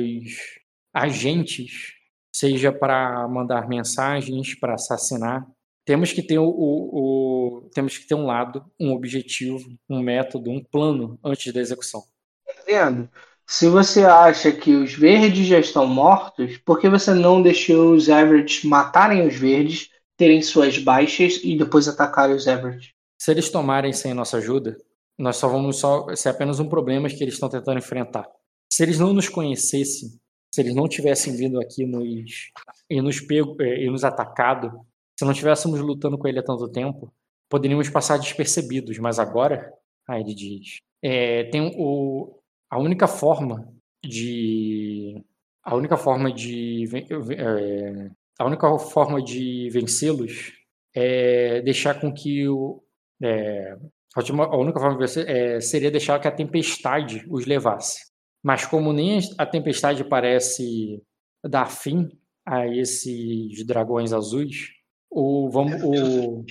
agentes, 0.93 1.93
seja 2.35 2.73
para 2.73 3.29
mandar 3.29 3.69
mensagens, 3.69 4.59
para 4.59 4.75
assassinar. 4.75 5.47
Temos 5.85 6.13
que 6.13 6.23
ter 6.23 6.39
o, 6.39 6.47
o- 6.49 7.59
o- 7.59 7.71
temos 7.75 7.99
que 7.99 8.07
ter 8.07 8.15
um 8.15 8.25
lado, 8.25 8.65
um 8.81 8.93
objetivo, 8.93 9.69
um 9.89 10.01
método, 10.01 10.51
um 10.51 10.65
plano 10.65 11.19
antes 11.23 11.53
da 11.53 11.61
execução. 11.61 12.03
Entendendo? 12.49 13.11
Se 13.47 13.69
você 13.69 14.05
acha 14.05 14.51
que 14.51 14.75
os 14.75 14.95
verdes 14.95 15.47
já 15.47 15.59
estão 15.59 15.87
mortos, 15.87 16.57
por 16.59 16.81
que 16.81 16.89
você 16.89 17.13
não 17.13 17.43
deixou 17.43 17.93
os 17.93 18.09
Everett 18.09 18.67
matarem 18.67 19.27
os 19.27 19.37
verdes, 19.37 19.91
terem 20.17 20.41
suas 20.41 20.79
baixas 20.79 21.41
e 21.43 21.57
depois 21.57 21.87
atacarem 21.87 22.35
os 22.35 22.47
Everett? 22.47 22.95
Se 23.19 23.31
eles 23.31 23.51
tomarem 23.51 23.93
sem 23.93 24.15
nossa 24.15 24.39
ajuda, 24.39 24.77
nós 25.19 25.37
só 25.37 25.49
vamos 25.49 25.79
só 25.79 26.15
ser 26.17 26.31
apenas 26.31 26.59
um 26.59 26.69
problema 26.69 27.09
que 27.09 27.23
eles 27.23 27.35
estão 27.35 27.49
tentando 27.49 27.79
enfrentar. 27.79 28.27
Se 28.73 28.83
eles 28.83 28.99
não 28.99 29.13
nos 29.13 29.29
conhecessem, 29.29 30.11
se 30.53 30.61
eles 30.61 30.75
não 30.75 30.89
tivessem 30.89 31.37
vindo 31.37 31.61
aqui 31.61 31.85
nos 31.85 32.51
e 32.89 33.01
nos 33.01 33.21
pego 33.21 33.57
eh, 33.61 33.85
e 33.85 33.91
nos 33.91 34.05
atacado, 34.05 34.81
se 35.19 35.25
não 35.25 35.33
estivéssemos 35.33 35.81
lutando 35.81 36.19
com 36.19 36.27
ele 36.27 36.39
há 36.39 36.43
tanto 36.43 36.69
tempo, 36.69 37.13
poderíamos 37.49 37.89
passar 37.89 38.19
despercebidos. 38.19 38.99
Mas 38.99 39.19
agora, 39.19 39.73
aí 40.09 40.23
ele 40.23 40.35
diz, 40.35 40.81
é, 41.03 41.45
tem 41.45 41.73
o 41.77 42.37
a 42.75 42.79
única 42.79 43.07
forma 43.07 43.73
de 44.05 45.25
a 45.63 45.77
única 45.77 45.97
forma 45.97 46.33
de 46.33 46.85
eh, 47.31 48.11
a 48.37 48.45
única 48.45 48.79
forma 48.81 49.23
de 49.23 49.71
vencê-los 49.71 50.53
é 50.93 51.63
deixar 51.63 52.01
com 52.01 52.13
que 52.13 52.49
o 52.49 52.83
é, 53.23 53.77
a 54.17 54.57
única 54.57 54.81
forma 54.81 54.95
de 54.95 55.01
vencer 55.01 55.29
é, 55.29 55.61
seria 55.61 55.89
deixar 55.89 56.19
que 56.19 56.27
a 56.27 56.33
tempestade 56.33 57.25
os 57.29 57.47
levasse. 57.47 58.01
Mas 58.43 58.67
como 58.67 58.93
nem 58.93 59.21
a 59.39 59.47
tempestade 59.47 60.03
parece 60.03 61.01
dar 61.45 61.71
fim 61.71 62.11
a 62.45 62.67
esses 62.67 63.65
dragões 63.65 64.13
azuis, 64.13 64.71
o 65.09 65.49
vamos 65.49 65.81
o 65.81 66.45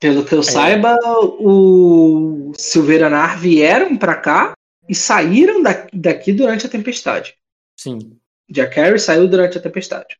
Pelo 0.00 0.24
que 0.24 0.34
eu 0.34 0.40
É. 0.40 0.42
saiba, 0.44 0.96
o 1.40 2.52
Silveranar 2.56 3.38
vieram 3.38 3.96
pra 3.96 4.14
cá 4.14 4.52
e 4.88 4.94
saíram 4.94 5.62
da- 5.62 5.86
daqui 5.92 6.32
durante 6.32 6.66
a 6.66 6.68
tempestade. 6.68 7.34
sim, 7.76 8.16
Jack 8.50 8.74
Harry 8.76 8.98
saiu 8.98 9.28
durante 9.28 9.58
a 9.58 9.60
tempestade. 9.60 10.16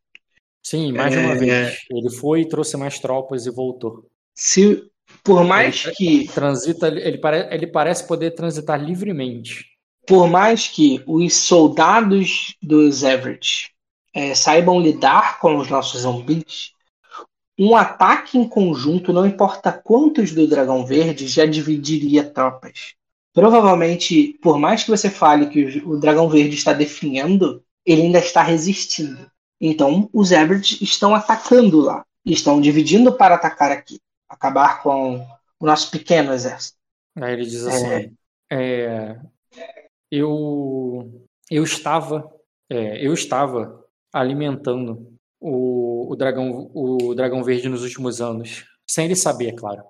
sim, 0.62 0.92
mais 0.92 1.12
de 1.12 1.18
uma 1.18 1.32
É. 1.32 1.36
vez 1.36 1.78
ele 1.90 2.10
foi, 2.10 2.44
trouxe 2.44 2.76
mais 2.76 2.98
tropas 2.98 3.46
e 3.46 3.50
voltou. 3.50 4.06
Se 4.34 4.84
por 5.24 5.42
mais 5.44 5.86
Ele- 5.86 5.94
que 5.94 6.28
Transita, 6.34 6.88
ele, 6.88 7.16
pare, 7.18 7.48
ele 7.54 7.66
parece 7.66 8.06
poder 8.06 8.32
transitar 8.32 8.82
livremente. 8.82 9.64
por 10.06 10.26
mais 10.28 10.68
que 10.68 11.02
os 11.06 11.34
soldados 11.34 12.54
dos 12.62 13.02
Everett 13.02 13.70
eh, 14.14 14.34
saibam 14.34 14.80
lidar 14.80 15.38
com 15.38 15.56
os 15.56 15.68
nossos 15.68 16.00
zumbis, 16.02 16.72
um 17.58 17.74
ataque 17.74 18.38
em 18.38 18.48
conjunto, 18.48 19.12
não 19.12 19.26
importa 19.26 19.72
quantos 19.72 20.32
do 20.32 20.46
Dragão 20.46 20.86
Verde, 20.86 21.26
já 21.26 21.44
dividiria 21.44 22.22
tropas. 22.22 22.94
Provavelmente, 23.32 24.38
por 24.40 24.58
mais 24.58 24.84
que 24.84 24.90
você 24.90 25.10
fale 25.10 25.48
que 25.48 25.82
o 25.84 25.98
Dragão 25.98 26.28
Verde 26.28 26.54
está 26.54 26.72
definhando, 26.72 27.62
ele 27.84 28.02
ainda 28.02 28.18
está 28.18 28.42
resistindo. 28.42 29.30
Então, 29.60 30.08
os 30.12 30.30
Everett 30.30 30.82
estão 30.82 31.14
atacando 31.14 31.80
lá. 31.80 32.04
Estão 32.24 32.60
dividindo 32.60 33.12
para 33.12 33.34
atacar 33.34 33.72
aqui. 33.72 33.98
Acabar 34.28 34.82
com 34.82 35.26
o 35.58 35.66
nosso 35.66 35.90
pequeno 35.90 36.32
exército. 36.32 36.76
Aí 37.16 37.32
ele 37.32 37.44
diz 37.44 37.64
assim: 37.66 38.14
é, 38.50 39.18
eu 40.10 41.26
eu 41.50 41.64
estava 41.64 42.30
é, 42.70 43.04
eu 43.04 43.12
estava 43.14 43.84
alimentando 44.12 45.17
o, 45.40 46.12
o 46.12 46.16
dragão 46.16 46.70
o 46.74 47.14
dragão 47.14 47.42
verde 47.42 47.68
nos 47.68 47.82
últimos 47.82 48.20
anos, 48.20 48.64
sem 48.86 49.04
ele 49.04 49.16
saber, 49.16 49.48
é 49.48 49.52
claro. 49.52 49.82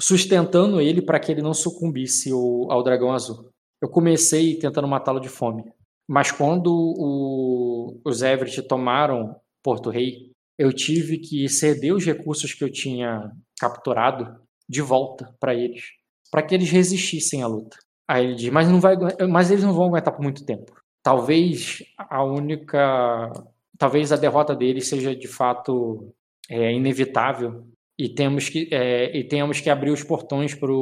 sustentando 0.00 0.80
ele 0.80 1.02
para 1.02 1.20
que 1.20 1.30
ele 1.32 1.42
não 1.42 1.54
sucumbisse 1.54 2.30
ao, 2.30 2.70
ao 2.70 2.82
dragão 2.82 3.12
azul. 3.12 3.50
Eu 3.82 3.88
comecei 3.88 4.58
tentando 4.58 4.88
matá-lo 4.88 5.20
de 5.20 5.28
fome, 5.28 5.64
mas 6.08 6.30
quando 6.30 6.72
o, 6.72 8.00
os 8.04 8.22
Everett 8.22 8.62
tomaram 8.62 9.36
Porto 9.62 9.90
Rei, 9.90 10.30
eu 10.58 10.72
tive 10.72 11.18
que 11.18 11.48
ceder 11.48 11.94
os 11.94 12.04
recursos 12.04 12.52
que 12.52 12.62
eu 12.62 12.70
tinha 12.70 13.30
capturado 13.58 14.40
de 14.68 14.80
volta 14.80 15.34
para 15.40 15.54
eles, 15.54 15.84
para 16.30 16.42
que 16.42 16.54
eles 16.54 16.70
resistissem 16.70 17.42
à 17.42 17.46
luta. 17.46 17.76
Aí 18.06 18.24
ele 18.24 18.34
diz, 18.34 18.50
mas, 18.50 18.68
não 18.68 18.80
vai, 18.80 18.96
mas 19.28 19.50
eles 19.50 19.64
não 19.64 19.72
vão 19.72 19.86
aguentar 19.86 20.14
por 20.14 20.22
muito 20.22 20.44
tempo. 20.44 20.72
Talvez 21.02 21.82
a 21.98 22.22
única, 22.22 23.32
talvez 23.78 24.12
a 24.12 24.16
derrota 24.16 24.54
deles 24.54 24.88
seja 24.88 25.14
de 25.14 25.28
fato 25.28 26.14
é, 26.48 26.72
inevitável 26.72 27.66
e 27.98 28.08
temos 28.08 28.48
que 28.48 28.68
é, 28.72 29.16
e 29.16 29.24
temos 29.24 29.60
que 29.60 29.70
abrir 29.70 29.90
os 29.90 30.02
portões 30.02 30.54
para 30.54 30.72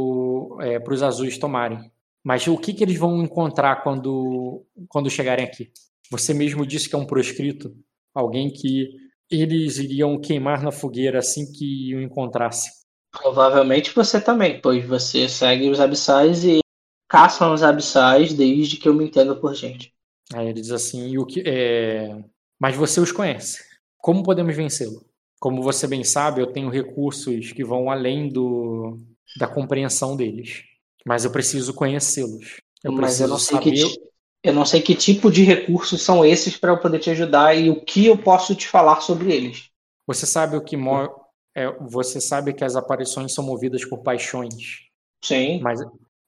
é, 0.63 0.79
os 0.79 1.03
azuis 1.03 1.39
tomarem. 1.39 1.91
Mas 2.25 2.47
o 2.47 2.57
que, 2.57 2.73
que 2.73 2.85
eles 2.85 2.99
vão 2.99 3.23
encontrar 3.23 3.83
quando 3.83 4.65
quando 4.89 5.11
chegarem 5.11 5.45
aqui? 5.45 5.71
Você 6.11 6.35
mesmo 6.35 6.67
disse 6.67 6.89
que 6.89 6.95
é 6.95 6.99
um 6.99 7.07
proscrito, 7.07 7.75
alguém 8.15 8.51
que 8.51 8.91
eles 9.31 9.79
iriam 9.79 10.21
queimar 10.21 10.63
na 10.63 10.71
fogueira 10.71 11.19
assim 11.19 11.51
que 11.51 11.95
o 11.95 12.03
encontrassem. 12.03 12.71
Provavelmente 13.11 13.95
você 13.95 14.21
também, 14.21 14.61
pois 14.61 14.85
você 14.87 15.29
segue 15.29 15.69
os 15.69 15.81
abissais 15.81 16.45
e 16.45 16.61
caçam 17.09 17.53
os 17.53 17.63
abissais 17.63 18.33
desde 18.33 18.77
que 18.77 18.89
eu 18.89 18.95
me 18.95 19.05
entendo 19.05 19.39
por 19.39 19.55
gente. 19.55 19.93
Aí 20.33 20.49
ele 20.49 20.61
diz 20.61 20.71
assim, 20.71 21.19
o 21.19 21.27
que, 21.27 21.43
é... 21.47 22.25
mas 22.63 22.77
você 22.77 23.01
os 23.01 23.11
conhece. 23.11 23.59
Como 23.99 24.23
podemos 24.23 24.55
vencê-lo? 24.55 25.05
Como 25.41 25.61
você 25.61 25.89
bem 25.89 26.05
sabe, 26.05 26.41
eu 26.41 26.47
tenho 26.47 26.71
recursos 26.71 27.51
que 27.51 27.65
vão 27.65 27.91
além 27.91 28.29
do, 28.29 28.97
da 29.37 29.49
compreensão 29.49 30.17
deles. 30.17 30.63
Mas 31.05 31.25
eu 31.25 31.33
preciso 31.33 31.75
conhecê-los. 31.75 32.61
Eu 32.85 32.93
mas 32.93 33.01
preciso 33.01 33.25
eu 33.25 33.29
não 33.29 33.39
sei 33.39 33.57
saber... 33.57 33.73
que 33.73 34.13
eu 34.45 34.53
não 34.53 34.65
sei 34.65 34.81
que 34.81 34.95
tipo 34.95 35.29
de 35.29 35.43
recursos 35.43 36.03
são 36.03 36.25
esses 36.25 36.57
para 36.57 36.71
eu 36.71 36.79
poder 36.79 37.01
te 37.01 37.11
ajudar 37.11 37.53
e 37.57 37.69
o 37.69 37.85
que 37.85 38.07
eu 38.07 38.17
posso 38.17 38.55
te 38.55 38.69
falar 38.69 39.01
sobre 39.01 39.33
eles. 39.33 39.69
Você 40.07 40.25
sabe 40.25 40.57
o 40.57 40.63
que 40.63 40.77
mo... 40.77 41.09
é, 41.57 41.69
você 41.81 42.21
sabe 42.21 42.53
que 42.53 42.63
as 42.63 42.77
aparições 42.77 43.35
são 43.35 43.45
movidas 43.45 43.85
por 43.85 44.05
paixões. 44.05 44.87
Sim. 45.25 45.61
Mas, 45.61 45.81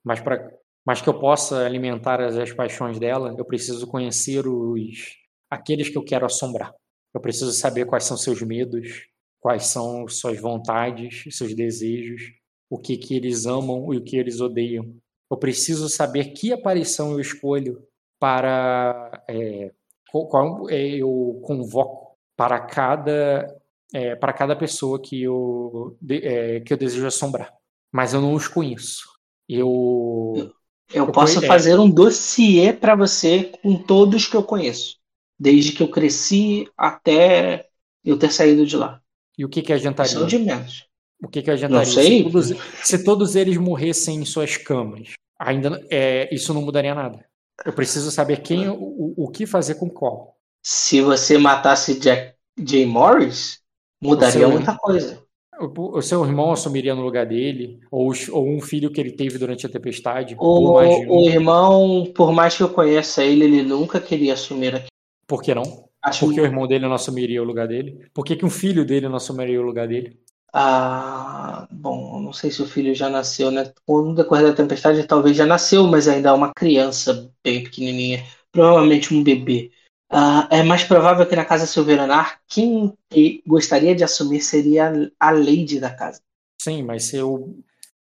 mas 0.03 0.19
para 0.19 0.51
mas 0.85 1.01
que 1.01 1.07
eu 1.07 1.17
possa 1.17 1.65
alimentar 1.65 2.21
as, 2.21 2.37
as 2.37 2.51
paixões 2.51 2.99
dela, 2.99 3.33
eu 3.37 3.45
preciso 3.45 3.87
conhecer 3.87 4.45
os 4.45 5.24
aqueles 5.49 5.89
que 5.89 5.97
eu 5.97 6.03
quero 6.03 6.25
assombrar. 6.25 6.73
Eu 7.13 7.21
preciso 7.21 7.51
saber 7.53 7.85
quais 7.85 8.03
são 8.03 8.17
seus 8.17 8.41
medos, 8.41 9.07
quais 9.39 9.67
são 9.67 10.07
suas 10.07 10.39
vontades, 10.39 11.23
seus 11.35 11.53
desejos, 11.55 12.21
o 12.69 12.77
que 12.79 12.97
que 12.97 13.15
eles 13.15 13.45
amam 13.45 13.93
e 13.93 13.97
o 13.97 14.03
que 14.03 14.17
eles 14.17 14.41
odeiam. 14.41 14.95
Eu 15.31 15.37
preciso 15.37 15.89
saber 15.89 16.33
que 16.33 16.51
aparição 16.53 17.11
eu 17.13 17.19
escolho 17.19 17.81
para 18.19 19.23
é, 19.29 19.71
qual- 20.11 20.69
é, 20.69 20.87
eu 21.01 21.39
convoco 21.43 22.17
para 22.35 22.59
cada 22.59 23.55
é, 23.93 24.15
para 24.15 24.33
cada 24.33 24.55
pessoa 24.55 25.01
que 25.01 25.21
eu 25.23 25.97
de- 26.01 26.25
é, 26.25 26.59
que 26.59 26.73
eu 26.73 26.77
desejo 26.77 27.05
assombrar. 27.07 27.53
Mas 27.91 28.13
eu 28.13 28.21
não 28.21 28.33
os 28.33 28.47
conheço. 28.47 29.05
Eu 29.47 30.51
Eu 30.93 31.07
Eu 31.07 31.11
posso 31.11 31.41
é. 31.43 31.47
fazer 31.47 31.79
um 31.79 31.89
dossiê 31.89 32.71
para 32.73 32.95
você 32.95 33.51
com 33.61 33.75
todos 33.81 34.27
que 34.27 34.35
eu 34.35 34.43
conheço, 34.43 34.94
desde 35.39 35.71
que 35.71 35.83
eu 35.83 35.89
cresci 35.89 36.67
até 36.77 37.67
eu 38.03 38.17
ter 38.17 38.31
saído 38.31 38.65
de 38.65 38.77
lá. 38.77 39.01
E 39.37 39.43
o 39.45 39.49
que 39.49 39.61
que 39.61 39.73
adiantaria? 39.73 40.11
Isso 40.11 40.19
é 40.19 40.23
o 40.23 40.27
de 40.27 40.37
menos. 40.39 40.85
O 41.21 41.27
que 41.27 41.41
que 41.41 41.51
adiantaria? 41.51 41.85
Não 41.85 41.93
sei. 41.93 42.17
Se 42.17 42.23
todos, 42.23 42.53
se 42.83 43.03
todos 43.03 43.35
eles 43.35 43.57
morressem 43.57 44.17
em 44.19 44.25
suas 44.25 44.57
camas, 44.57 45.13
ainda 45.39 45.81
é, 45.89 46.33
isso 46.33 46.53
não 46.53 46.61
mudaria 46.61 46.93
nada. 46.95 47.25
Eu 47.65 47.73
preciso 47.73 48.11
saber 48.11 48.41
quem, 48.41 48.67
o, 48.69 49.13
o- 49.17 49.29
que 49.31 49.45
fazer 49.45 49.75
com 49.75 49.89
qual. 49.89 50.35
Se 50.61 51.01
você 51.01 51.37
matasse 51.37 51.99
Jack 51.99 52.35
J. 52.59 52.85
Morris, 52.85 53.59
mudaria 54.01 54.47
muita 54.47 54.75
coisa. 54.77 55.23
O, 55.57 55.97
o 55.97 56.01
seu 56.01 56.25
irmão 56.25 56.51
assumiria 56.51 56.93
no 56.93 57.01
lugar 57.01 57.25
dele, 57.25 57.79
ou, 57.89 58.11
ou 58.31 58.49
um 58.49 58.59
filho 58.59 58.91
que 58.91 58.99
ele 58.99 59.11
teve 59.11 59.37
durante 59.37 59.65
a 59.65 59.69
tempestade, 59.69 60.35
O, 60.37 60.73
o 61.07 61.29
irmão, 61.29 62.11
por 62.13 62.33
mais 62.33 62.57
que 62.57 62.63
eu 62.63 62.69
conheça 62.69 63.23
ele, 63.23 63.45
ele 63.45 63.63
nunca 63.63 64.01
queria 64.01 64.33
assumir 64.33 64.75
aqui. 64.75 64.87
Por 65.27 65.41
que 65.43 65.53
não? 65.55 65.89
Acho 66.01 66.25
Por 66.25 66.33
que 66.33 66.41
o 66.41 66.45
irmão 66.45 66.67
dele 66.67 66.87
não 66.87 66.93
assumiria 66.95 67.41
o 67.41 67.45
lugar 67.45 67.67
dele? 67.67 68.09
Por 68.13 68.23
que, 68.25 68.35
que 68.35 68.45
um 68.45 68.49
filho 68.49 68.85
dele 68.85 69.07
não 69.09 69.17
assumiria 69.17 69.59
o 69.61 69.63
lugar 69.65 69.87
dele? 69.87 70.19
Ah, 70.53 71.67
bom, 71.69 72.19
não 72.21 72.31
sei 72.31 72.49
se 72.49 72.61
o 72.61 72.65
filho 72.67 72.95
já 72.95 73.09
nasceu, 73.09 73.51
né? 73.51 73.73
No 73.87 74.15
decorrer 74.15 74.47
da 74.47 74.55
tempestade, 74.55 75.05
talvez 75.05 75.35
já 75.35 75.45
nasceu, 75.45 75.85
mas 75.87 76.07
ainda 76.07 76.29
é 76.29 76.31
uma 76.31 76.53
criança 76.53 77.29
bem 77.43 77.63
pequenininha, 77.63 78.23
provavelmente 78.51 79.13
um 79.13 79.21
bebê. 79.23 79.71
Ah, 80.09 80.47
é 80.49 80.63
mais 80.63 80.83
provável 80.83 81.27
que 81.27 81.35
na 81.35 81.43
casa 81.43 81.65
Silveranar, 81.65 82.39
quem 82.47 82.97
gostaria 83.45 83.93
de 83.95 84.03
assumir 84.03 84.39
seria 84.41 85.11
a 85.19 85.31
lady 85.31 85.79
da 85.79 85.93
casa. 85.93 86.21
Sim, 86.61 86.83
mas 86.83 87.05
se, 87.05 87.17
eu, 87.17 87.57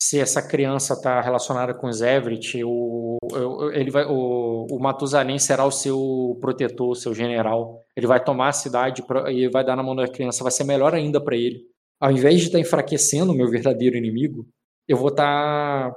se 0.03 0.19
essa 0.19 0.41
criança 0.41 0.95
está 0.95 1.21
relacionada 1.21 1.75
com 1.75 1.87
os 1.87 2.01
Everett, 2.01 2.63
o, 2.65 3.19
ele 3.73 3.91
vai, 3.91 4.07
o, 4.07 4.67
o 4.71 4.79
Matusalém 4.81 5.39
será 5.39 5.67
o 5.67 5.71
seu 5.71 6.39
protetor, 6.41 6.97
seu 6.97 7.15
general. 7.15 7.85
Ele 7.95 8.07
vai 8.07 8.23
tomar 8.23 8.49
a 8.49 8.53
cidade 8.53 9.03
e 9.29 9.49
vai 9.49 9.63
dar 9.63 9.77
na 9.77 9.83
mão 9.83 9.95
da 9.95 10.09
criança, 10.09 10.43
vai 10.43 10.51
ser 10.51 10.65
melhor 10.65 10.95
ainda 10.95 11.21
para 11.21 11.37
ele. 11.37 11.61
Ao 12.01 12.11
invés 12.11 12.41
de 12.41 12.47
estar 12.47 12.59
enfraquecendo 12.59 13.33
o 13.33 13.35
meu 13.35 13.51
verdadeiro 13.51 13.97
inimigo, 13.97 14.49
eu 14.89 14.97
vou 14.97 15.11
estar 15.11 15.95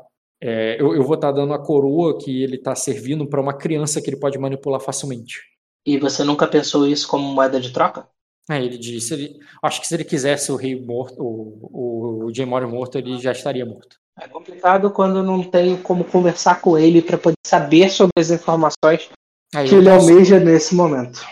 eu, 0.77 0.93
eu 0.93 1.03
vou 1.03 1.15
estar 1.15 1.31
dando 1.31 1.53
a 1.53 1.63
coroa 1.63 2.17
que 2.17 2.43
ele 2.43 2.57
está 2.57 2.75
servindo 2.75 3.25
para 3.29 3.39
uma 3.39 3.53
criança 3.53 4.01
que 4.01 4.09
ele 4.09 4.19
pode 4.19 4.37
manipular 4.37 4.81
facilmente. 4.81 5.39
E 5.85 5.97
você 5.97 6.25
nunca 6.25 6.45
pensou 6.45 6.85
isso 6.85 7.07
como 7.07 7.23
moeda 7.23 7.59
de 7.59 7.71
troca? 7.71 8.05
Aí 8.49 8.65
ele 8.65 8.77
disse, 8.77 9.13
ele, 9.13 9.39
acho 9.63 9.79
que 9.79 9.87
se 9.87 9.93
ele 9.93 10.03
quisesse 10.03 10.51
o 10.51 10.55
rei 10.55 10.79
morto, 10.79 11.15
o, 11.21 12.27
o, 12.27 12.29
o 12.29 12.67
morto, 12.69 12.97
ele 12.97 13.17
já 13.17 13.31
estaria 13.31 13.65
morto. 13.65 13.97
É 14.19 14.27
complicado 14.27 14.91
quando 14.91 15.23
não 15.23 15.43
tenho 15.43 15.77
como 15.77 16.03
conversar 16.03 16.61
com 16.61 16.77
ele 16.77 17.01
para 17.01 17.17
poder 17.17 17.37
saber 17.45 17.89
sobre 17.89 18.11
as 18.17 18.29
informações 18.29 19.09
Aí 19.55 19.67
que 19.67 19.75
ele 19.75 19.89
posso- 19.89 20.09
almeja 20.09 20.39
nesse 20.39 20.75
momento. 20.75 21.25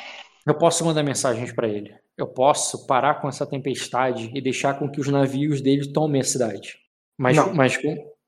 Eu 0.47 0.55
posso 0.55 0.83
mandar 0.83 1.03
mensagens 1.03 1.51
para 1.53 1.67
ele. 1.67 1.93
Eu 2.17 2.27
posso 2.27 2.87
parar 2.87 3.21
com 3.21 3.27
essa 3.27 3.45
tempestade 3.45 4.31
e 4.33 4.41
deixar 4.41 4.79
com 4.79 4.89
que 4.89 4.99
os 4.99 5.07
navios 5.07 5.61
dele 5.61 5.91
tomem 5.91 6.21
a 6.21 6.23
cidade. 6.23 6.77
Mas, 7.19 7.37
Não. 7.37 7.53
mas, 7.53 7.77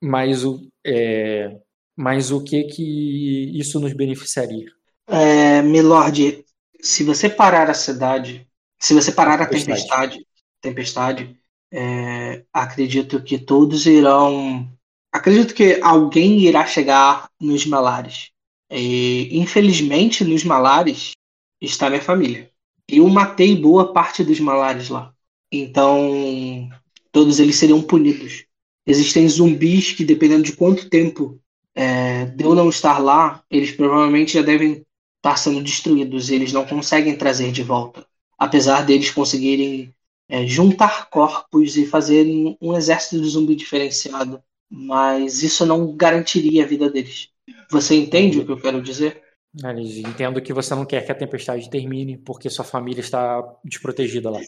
mas, 0.02 0.46
o, 0.46 0.68
é, 0.86 1.58
mas 1.98 2.32
o 2.32 2.44
que 2.44 2.64
que 2.66 3.58
isso 3.58 3.80
nos 3.80 3.94
beneficiaria? 3.94 4.68
É, 5.08 5.62
Milord, 5.64 6.46
se 6.80 7.04
você 7.04 7.28
parar 7.28 7.70
a 7.70 7.74
cidade, 7.74 8.48
se 8.84 8.94
você 8.94 9.14
parar 9.14 9.42
a 9.42 9.46
Tempestade. 9.46 10.28
tempestade, 10.62 11.40
é, 11.72 12.44
acredito 12.52 13.24
que 13.24 13.38
todos 13.38 13.86
irão. 13.86 14.70
Acredito 15.10 15.54
que 15.54 15.80
alguém 15.82 16.40
irá 16.42 16.66
chegar 16.66 17.30
nos 17.40 17.66
Malares. 17.66 18.32
E, 18.70 19.30
infelizmente, 19.40 20.26
nos 20.26 20.44
Malares 20.44 21.12
está 21.62 21.90
minha 21.90 22.02
família. 22.02 22.52
Eu 22.86 23.08
matei 23.08 23.56
boa 23.56 23.94
parte 23.94 24.22
dos 24.22 24.42
Malares 24.42 24.90
lá. 24.90 25.14
Então, 25.50 26.70
todos 27.10 27.40
eles 27.40 27.56
seriam 27.56 27.82
punidos. 27.82 28.44
Existem 28.86 29.30
zumbis 29.30 29.94
que, 29.94 30.04
dependendo 30.04 30.44
de 30.44 30.58
quanto 30.58 30.90
tempo 30.90 31.40
é, 31.74 32.26
de 32.26 32.44
eu 32.44 32.54
não 32.54 32.68
estar 32.68 32.98
lá, 33.00 33.46
eles 33.50 33.72
provavelmente 33.72 34.34
já 34.34 34.42
devem 34.42 34.86
estar 35.20 35.38
sendo 35.38 35.64
destruídos. 35.64 36.30
Eles 36.30 36.52
não 36.52 36.66
conseguem 36.66 37.16
trazer 37.16 37.50
de 37.54 37.64
volta. 37.64 38.06
Apesar 38.38 38.86
deles 38.86 39.12
conseguirem 39.12 39.94
é, 40.28 40.46
juntar 40.46 41.10
corpos 41.10 41.78
e 41.78 41.86
fazerem 41.86 42.58
um 42.62 42.76
exército 42.76 43.22
de 43.22 43.30
zumbi 43.30 43.56
diferenciado. 43.56 44.42
Mas 44.70 45.44
isso 45.44 45.66
não 45.66 45.96
garantiria 45.96 46.64
a 46.64 46.68
vida 46.68 46.90
deles. 46.90 47.30
Você 47.70 47.96
entende 47.96 48.40
o 48.40 48.46
que 48.46 48.52
eu 48.52 48.60
quero 48.60 48.82
dizer? 48.82 49.22
Entendo 49.56 50.42
que 50.42 50.52
você 50.52 50.74
não 50.74 50.86
quer 50.86 51.06
que 51.06 51.12
a 51.12 51.16
tempestade 51.16 51.70
termine 51.70 52.18
porque 52.18 52.50
sua 52.50 52.66
família 52.66 53.02
está 53.02 53.44
desprotegida 53.64 54.32
lá. 54.32 54.40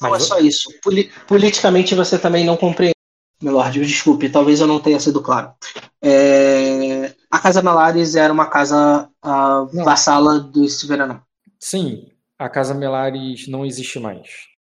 Não 0.00 0.14
é 0.14 0.20
só 0.20 0.38
isso. 0.38 0.68
Poli- 0.80 1.10
politicamente 1.26 1.94
você 1.94 2.18
também 2.18 2.44
não 2.44 2.56
compreende. 2.56 2.94
Milord, 3.42 3.84
desculpe, 3.84 4.28
talvez 4.28 4.60
eu 4.60 4.66
não 4.66 4.78
tenha 4.80 5.00
sido 5.00 5.20
claro. 5.20 5.52
É, 6.00 7.12
A 7.30 7.38
Casa 7.40 7.60
Malares 7.62 8.14
era 8.14 8.32
uma 8.32 8.46
casa 8.46 9.10
Não. 9.24 9.84
vassala 9.84 10.38
do 10.38 10.68
Silveraná. 10.68 11.22
Sim, 11.58 12.06
a 12.38 12.48
Casa 12.48 12.74
Melares 12.74 13.46
não 13.48 13.64
existe 13.64 13.98
mais. 13.98 14.28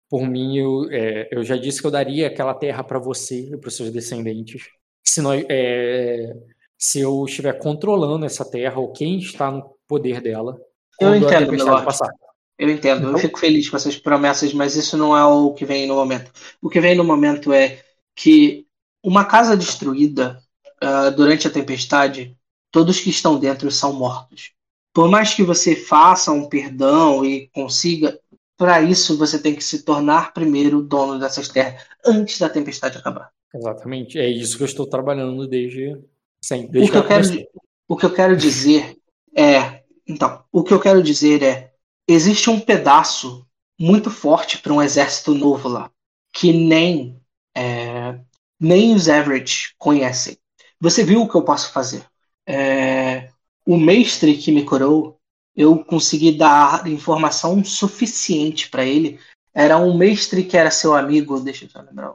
Por 0.09 0.27
mim, 0.27 0.59
eu, 0.59 0.87
é, 0.91 1.29
eu 1.33 1.43
já 1.43 1.57
disse 1.57 1.81
que 1.81 1.87
eu 1.87 1.91
daria 1.91 2.27
aquela 2.27 2.55
terra 2.55 2.85
para 2.85 2.99
você 2.99 3.51
e 3.53 3.57
para 3.57 3.69
os 3.69 3.77
seus 3.77 3.91
descendentes. 3.91 4.63
Se, 5.05 5.21
nós, 5.21 5.45
é, 5.49 6.33
se 6.79 7.01
eu 7.01 7.25
estiver 7.25 7.59
controlando 7.59 8.25
essa 8.25 8.45
terra 8.49 8.79
ou 8.79 8.93
quem 8.93 9.19
está 9.19 9.51
no 9.51 9.75
poder 9.89 10.21
dela, 10.21 10.57
Eu 11.01 11.15
entendo, 11.15 11.31
tempestade 11.31 11.51
Milord. 11.65 11.85
passar. 11.85 12.11
Eu 12.57 12.71
entendo, 12.71 13.03
eu 13.05 13.09
Então- 13.09 13.19
fico 13.21 13.39
feliz 13.39 13.69
com 13.69 13.77
essas 13.77 13.97
promessas, 13.97 14.53
mas 14.55 14.77
isso 14.77 14.97
não 14.97 15.17
é 15.17 15.25
o 15.25 15.53
que 15.53 15.65
vem 15.65 15.87
no 15.87 15.95
momento. 15.97 16.31
O 16.63 16.69
que 16.69 16.81
vem 16.81 16.95
no 16.95 17.03
momento 17.03 17.53
é 17.53 17.83
que 18.15 18.65
uma 19.03 19.25
casa 19.25 19.57
destruída 19.57 20.39
ah, 20.81 21.11
durante 21.11 21.49
a 21.49 21.51
tempestade, 21.51 22.37
todos 22.71 23.01
que 23.01 23.11
estão 23.11 23.39
dentro 23.39 23.71
são 23.73 23.93
mortos. 23.93 24.53
Por 24.95 25.09
mais 25.11 25.35
que 25.35 25.43
você 25.43 25.75
faça 25.75 26.31
um 26.31 26.49
perdão 26.49 27.25
e 27.25 27.49
consiga, 27.49 28.17
para 28.57 28.81
isso 28.81 29.19
você 29.19 29.39
tem 29.41 29.55
que 29.55 29.65
se 29.65 29.83
tornar 29.83 30.33
primeiro 30.33 30.81
dono 30.81 31.19
dessas 31.19 31.49
terras 31.49 31.83
antes 32.07 32.39
da 32.39 32.49
tempestade 32.49 32.97
acabar. 32.97 33.31
Exatamente. 33.53 34.19
É 34.19 34.29
isso 34.29 34.57
que 34.57 34.63
eu 34.63 34.67
estou 34.67 34.87
trabalhando 34.87 35.49
desde 35.49 36.01
sempre. 36.41 36.69
O 36.69 36.73
Desde 36.73 36.93
que, 36.93 36.97
eu 36.97 37.07
quero, 37.07 37.49
o 37.89 37.97
que 37.97 38.07
eu 38.07 38.15
quero 38.15 38.37
dizer 38.37 38.97
é. 39.37 39.83
Então, 40.07 40.45
o 40.53 40.63
que 40.63 40.73
eu 40.73 40.81
quero 40.81 41.03
dizer 41.03 41.43
é: 41.43 41.73
existe 42.07 42.49
um 42.49 42.61
pedaço 42.61 43.45
muito 43.79 44.11
forte 44.11 44.59
para 44.59 44.73
um 44.73 44.81
exército 44.81 45.35
novo 45.35 45.69
lá, 45.69 45.91
que 46.33 46.53
nem, 46.53 47.21
é, 47.57 48.17
nem 48.61 48.95
os 48.95 49.09
Everett 49.09 49.75
conhecem. 49.77 50.39
Você 50.81 51.03
viu 51.03 51.23
o 51.23 51.29
que 51.29 51.35
eu 51.35 51.43
posso 51.43 51.73
fazer? 51.73 52.05
É, 52.47 53.31
o 53.67 53.77
mestre 53.77 54.37
que 54.37 54.53
me 54.53 54.65
curou, 54.65 55.19
eu 55.57 55.85
consegui 55.85 56.37
dar 56.37 56.87
informação 56.87 57.65
suficiente 57.65 58.69
para 58.69 58.85
ele. 58.85 59.19
Era 59.53 59.79
um 59.79 59.97
mestre 59.97 60.45
que 60.45 60.57
era 60.57 60.71
seu 60.71 60.95
amigo, 60.95 61.41
deixa 61.41 61.65
eu 61.65 61.71
só 61.71 61.81
lembrar. 61.81 62.15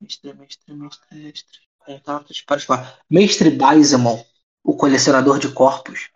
Mestre, 0.00 0.34
mestre, 0.34 0.74
mestre, 0.74 1.16
mestre. 1.16 1.58
Contatos 1.78 2.40
para 2.42 2.60
falar. 2.60 2.98
Mestre 3.08 3.50
Baisemon, 3.50 4.22
o 4.62 4.76
colecionador 4.76 5.38
de 5.38 5.48
corpos. 5.52 6.10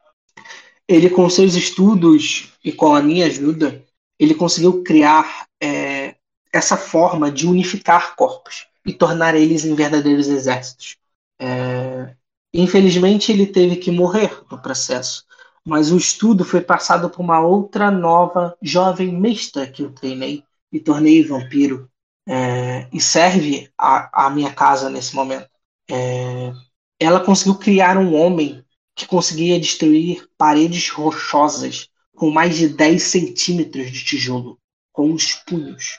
Ele, 0.87 1.09
com 1.09 1.29
seus 1.31 1.55
estudos 1.55 2.53
e 2.63 2.73
com 2.73 2.95
a 2.95 3.03
minha 3.03 3.27
ajuda, 3.27 3.83
ele 4.19 4.35
conseguiu 4.35 4.83
criar 4.83 5.49
é, 5.61 6.17
essa 6.53 6.77
forma 6.77 7.33
de 7.33 7.47
unificar 7.47 8.15
corpos 8.17 8.67
e 8.85 8.93
tornar 8.93 9.35
eles 9.35 9.65
em 9.65 9.75
verdadeiros 9.75 10.29
exércitos. 10.29 10.97
É, 11.39 12.15
infelizmente, 12.55 13.33
ele 13.33 13.47
teve 13.47 13.77
que 13.77 13.91
morrer 13.91 14.43
no 14.51 14.61
processo, 14.63 15.25
mas 15.67 15.91
o 15.91 15.97
estudo 15.97 16.45
foi 16.45 16.61
passado 16.61 17.11
por 17.11 17.21
uma 17.21 17.41
outra 17.41 17.91
nova 17.91 18.57
jovem 18.63 19.13
mestra 19.13 19.67
que 19.67 19.83
eu 19.83 19.91
treinei 19.91 20.45
e 20.73 20.79
tornei 20.79 21.25
vampiro 21.25 21.91
é, 22.27 22.89
e 22.93 23.01
serve 23.01 23.71
a, 23.77 24.27
a 24.27 24.31
minha 24.31 24.53
casa 24.53 24.89
nesse 24.89 25.15
momento. 25.15 25.49
É, 25.91 26.53
ela 26.99 27.21
conseguiu 27.21 27.57
criar 27.57 27.99
um 27.99 28.15
homem 28.15 28.65
que 28.95 29.07
conseguia 29.07 29.59
destruir 29.59 30.29
paredes 30.39 30.89
rochosas 30.89 31.89
com 32.15 32.31
mais 32.31 32.57
de 32.57 32.69
10 32.69 33.03
centímetros 33.03 33.91
de 33.91 34.05
tijolo, 34.05 34.59
com 34.93 35.13
os 35.13 35.33
punhos. 35.33 35.99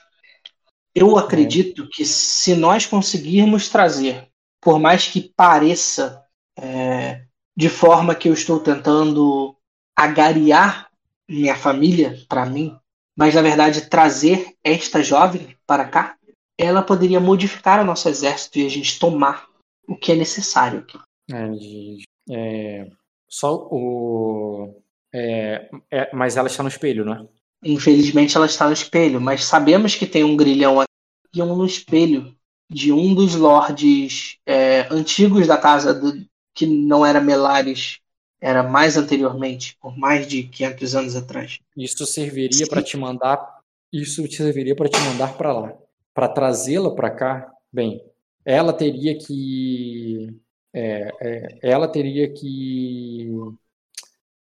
Eu 0.94 1.18
acredito 1.18 1.90
que 1.90 2.06
se 2.06 2.56
nós 2.56 2.86
conseguirmos 2.86 3.68
trazer, 3.68 4.30
por 4.62 4.80
mais 4.80 5.08
que 5.08 5.34
pareça 5.36 6.25
é, 6.58 7.24
de 7.56 7.70
forma 7.70 8.16
que 8.16 8.30
eu 8.30 8.34
estou 8.34 8.60
tentando 8.60 9.56
agariar 9.96 10.90
minha 11.28 11.56
família 11.56 12.20
para 12.28 12.46
mim, 12.46 12.78
mas 13.18 13.34
na 13.34 13.42
verdade 13.42 13.90
trazer 13.90 14.56
esta 14.64 15.02
jovem 15.02 15.56
para 15.66 15.86
cá, 15.86 16.18
ela 16.58 16.82
poderia 16.82 17.20
modificar 17.20 17.82
o 17.82 17.86
nosso 17.86 18.08
exército 18.10 18.60
e 18.60 18.66
a 18.66 18.70
gente 18.70 19.00
tomar 19.00 19.48
o 19.88 19.96
que 19.96 20.12
é 20.12 20.16
necessário 20.16 20.80
aqui. 20.80 21.00
É, 21.32 22.82
é, 22.82 22.90
só 23.28 23.56
o. 23.72 24.82
é, 25.14 25.70
é, 25.92 26.16
mas 26.16 26.38
ela 26.38 26.48
está 26.48 26.64
no 26.64 26.70
espelho, 26.70 27.06
não 27.06 27.14
é? 27.14 27.28
Infelizmente 27.64 28.36
ela 28.36 28.46
está 28.46 28.68
no 28.68 28.74
espelho, 28.74 29.20
mas 29.20 29.44
sabemos 29.44 29.96
que 29.96 30.06
tem 30.06 30.24
um 30.24 30.38
grilhão 30.38 30.80
aqui 30.80 30.90
e 31.34 31.42
um 31.42 31.56
no 31.56 31.66
espelho 31.66 32.36
de 32.70 32.92
um 32.92 33.14
dos 33.14 33.36
lordes 33.36 34.38
é, 34.46 34.88
antigos 34.92 35.48
da 35.48 35.58
casa 35.58 35.94
do, 35.94 36.26
que 36.56 36.66
não 36.66 37.06
era 37.06 37.22
Melares, 37.22 38.00
era 38.42 38.64
mais 38.64 38.98
anteriormente, 38.98 39.78
por 39.82 39.98
mais 39.98 40.28
de 40.28 40.44
500 40.44 40.96
anos 40.96 41.16
atrás. 41.16 41.60
Isso 41.78 42.06
serviria 42.06 42.68
para 42.68 42.82
te 42.82 42.98
mandar. 42.98 43.60
Isso 43.92 44.28
te 44.28 44.38
serviria 44.38 44.76
para 44.76 44.90
te 44.90 45.00
mandar 45.00 45.38
para 45.38 45.54
lá. 45.54 45.78
Para 46.14 46.28
trazê-la 46.30 46.94
para 46.96 47.12
cá, 47.12 47.52
bem, 47.72 48.02
ela 48.46 48.74
teria 48.74 49.18
que. 49.18 50.30
é, 50.74 51.10
é, 51.22 51.60
ela 51.62 51.88
teria 51.88 52.32
que 52.34 53.30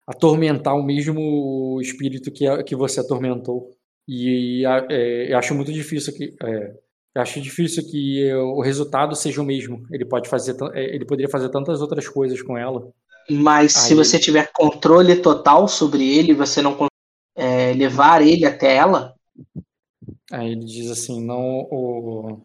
atormentar 0.06 0.74
o 0.74 0.82
mesmo 0.82 1.80
espírito 1.80 2.30
que, 2.30 2.44
que 2.64 2.76
você 2.76 3.00
atormentou. 3.00 3.70
E 4.06 4.64
a- 4.66 4.86
é, 4.90 5.32
acho 5.34 5.54
muito 5.54 5.72
difícil 5.72 6.12
que. 6.14 6.34
é, 6.42 6.74
eu 7.14 7.22
acho 7.22 7.40
difícil 7.40 7.84
que 7.88 8.32
o 8.34 8.60
resultado 8.60 9.14
seja 9.14 9.40
o 9.40 9.44
mesmo. 9.44 9.86
Ele 9.90 10.04
pode 10.04 10.28
fazer, 10.28 10.56
é, 10.72 10.94
ele 10.94 11.04
poderia 11.04 11.30
fazer 11.30 11.48
tantas 11.48 11.80
outras 11.80 12.08
coisas 12.08 12.42
com 12.42 12.58
ela. 12.58 12.90
Mas 13.30 13.72
se 13.72 13.92
Aí- 13.92 13.96
você 13.96 14.18
tiver 14.18 14.50
controle 14.52 15.16
total 15.16 15.66
sobre 15.68 16.16
ele, 16.16 16.34
você 16.34 16.60
não 16.60 16.72
consegue 16.72 16.90
é, 17.36 17.72
levar 17.72 18.20
ele 18.22 18.44
até 18.44 18.74
ela, 18.76 19.14
Aí 20.32 20.52
ele 20.52 20.64
diz 20.64 20.90
assim, 20.90 21.24
não 21.24 21.40
o. 21.70 22.40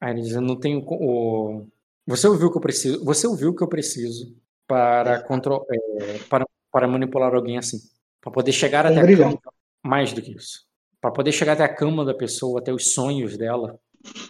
Aí 0.00 0.12
ele 0.12 0.22
diz, 0.22 0.32
eu 0.32 0.40
não 0.40 0.58
tenho 0.58 0.84
o. 0.86 1.66
Você 2.06 2.26
ouviu 2.28 2.48
o 2.48 2.50
que 2.50 2.58
eu 2.58 2.62
preciso. 2.62 3.04
Você 3.04 3.26
ouviu 3.26 3.50
o 3.50 3.56
que 3.56 3.62
eu 3.62 3.68
preciso 3.68 4.36
para 4.66 5.22
contro... 5.22 5.64
é, 5.70 6.18
para, 6.28 6.46
para 6.70 6.88
manipular 6.88 7.34
alguém 7.34 7.58
assim. 7.58 7.78
Para 8.20 8.32
poder 8.32 8.52
chegar 8.52 8.86
até 8.86 8.98
a 8.98 9.02
brilhante. 9.02 9.38
cama. 9.38 9.54
Mais 9.84 10.12
do 10.12 10.22
que 10.22 10.32
isso. 10.32 10.64
Para 11.02 11.10
poder 11.10 11.32
chegar 11.32 11.54
até 11.54 11.64
a 11.64 11.74
cama 11.74 12.04
da 12.04 12.14
pessoa, 12.14 12.60
até 12.60 12.72
os 12.72 12.94
sonhos 12.94 13.36
dela, 13.36 13.76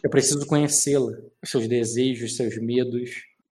eu 0.02 0.08
preciso 0.08 0.46
conhecê-la, 0.46 1.12
seus 1.44 1.68
desejos, 1.68 2.34
seus 2.34 2.56
medos. 2.56 3.10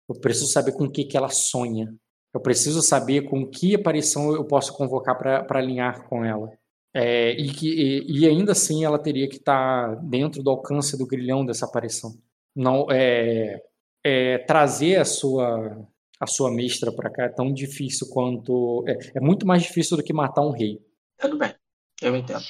Eu 0.09 0.21
preciso 0.21 0.49
saber 0.49 0.73
com 0.73 0.85
o 0.85 0.91
que, 0.91 1.05
que 1.05 1.17
ela 1.17 1.29
sonha. 1.29 1.95
Eu 2.35 2.41
preciso 2.41 2.83
saber 2.83 3.23
com 3.23 3.49
que 3.49 3.77
aparição 3.77 4.35
eu 4.35 4.45
posso 4.45 4.77
convocar 4.77 5.17
para 5.17 5.59
alinhar 5.59 6.09
com 6.09 6.25
ela. 6.25 6.51
É, 6.93 7.31
e, 7.31 7.53
que, 7.53 7.69
e, 7.69 8.21
e 8.21 8.27
ainda 8.27 8.51
assim 8.51 8.85
ela 8.85 8.99
teria 8.99 9.29
que 9.29 9.37
estar 9.37 9.95
dentro 10.03 10.43
do 10.43 10.51
alcance 10.51 10.99
do 10.99 11.07
grilhão 11.07 11.47
dessa 11.47 11.67
aparição. 11.67 12.13
Não 12.55 12.91
é, 12.91 13.63
é, 14.05 14.39
trazer 14.39 14.97
a 14.97 15.05
sua 15.05 15.87
a 16.21 16.27
sua 16.27 16.51
mestra 16.51 16.93
para 16.93 17.11
cá 17.11 17.25
é 17.25 17.29
tão 17.29 17.53
difícil 17.53 18.09
quanto 18.09 18.85
é, 18.89 19.19
é 19.19 19.21
muito 19.21 19.47
mais 19.47 19.63
difícil 19.63 19.97
do 19.97 20.03
que 20.03 20.13
matar 20.13 20.43
um 20.43 20.51
rei. 20.51 20.81
tudo 21.21 21.39
bem. 21.39 21.55
Eu 22.01 22.17
entendo. 22.17 22.45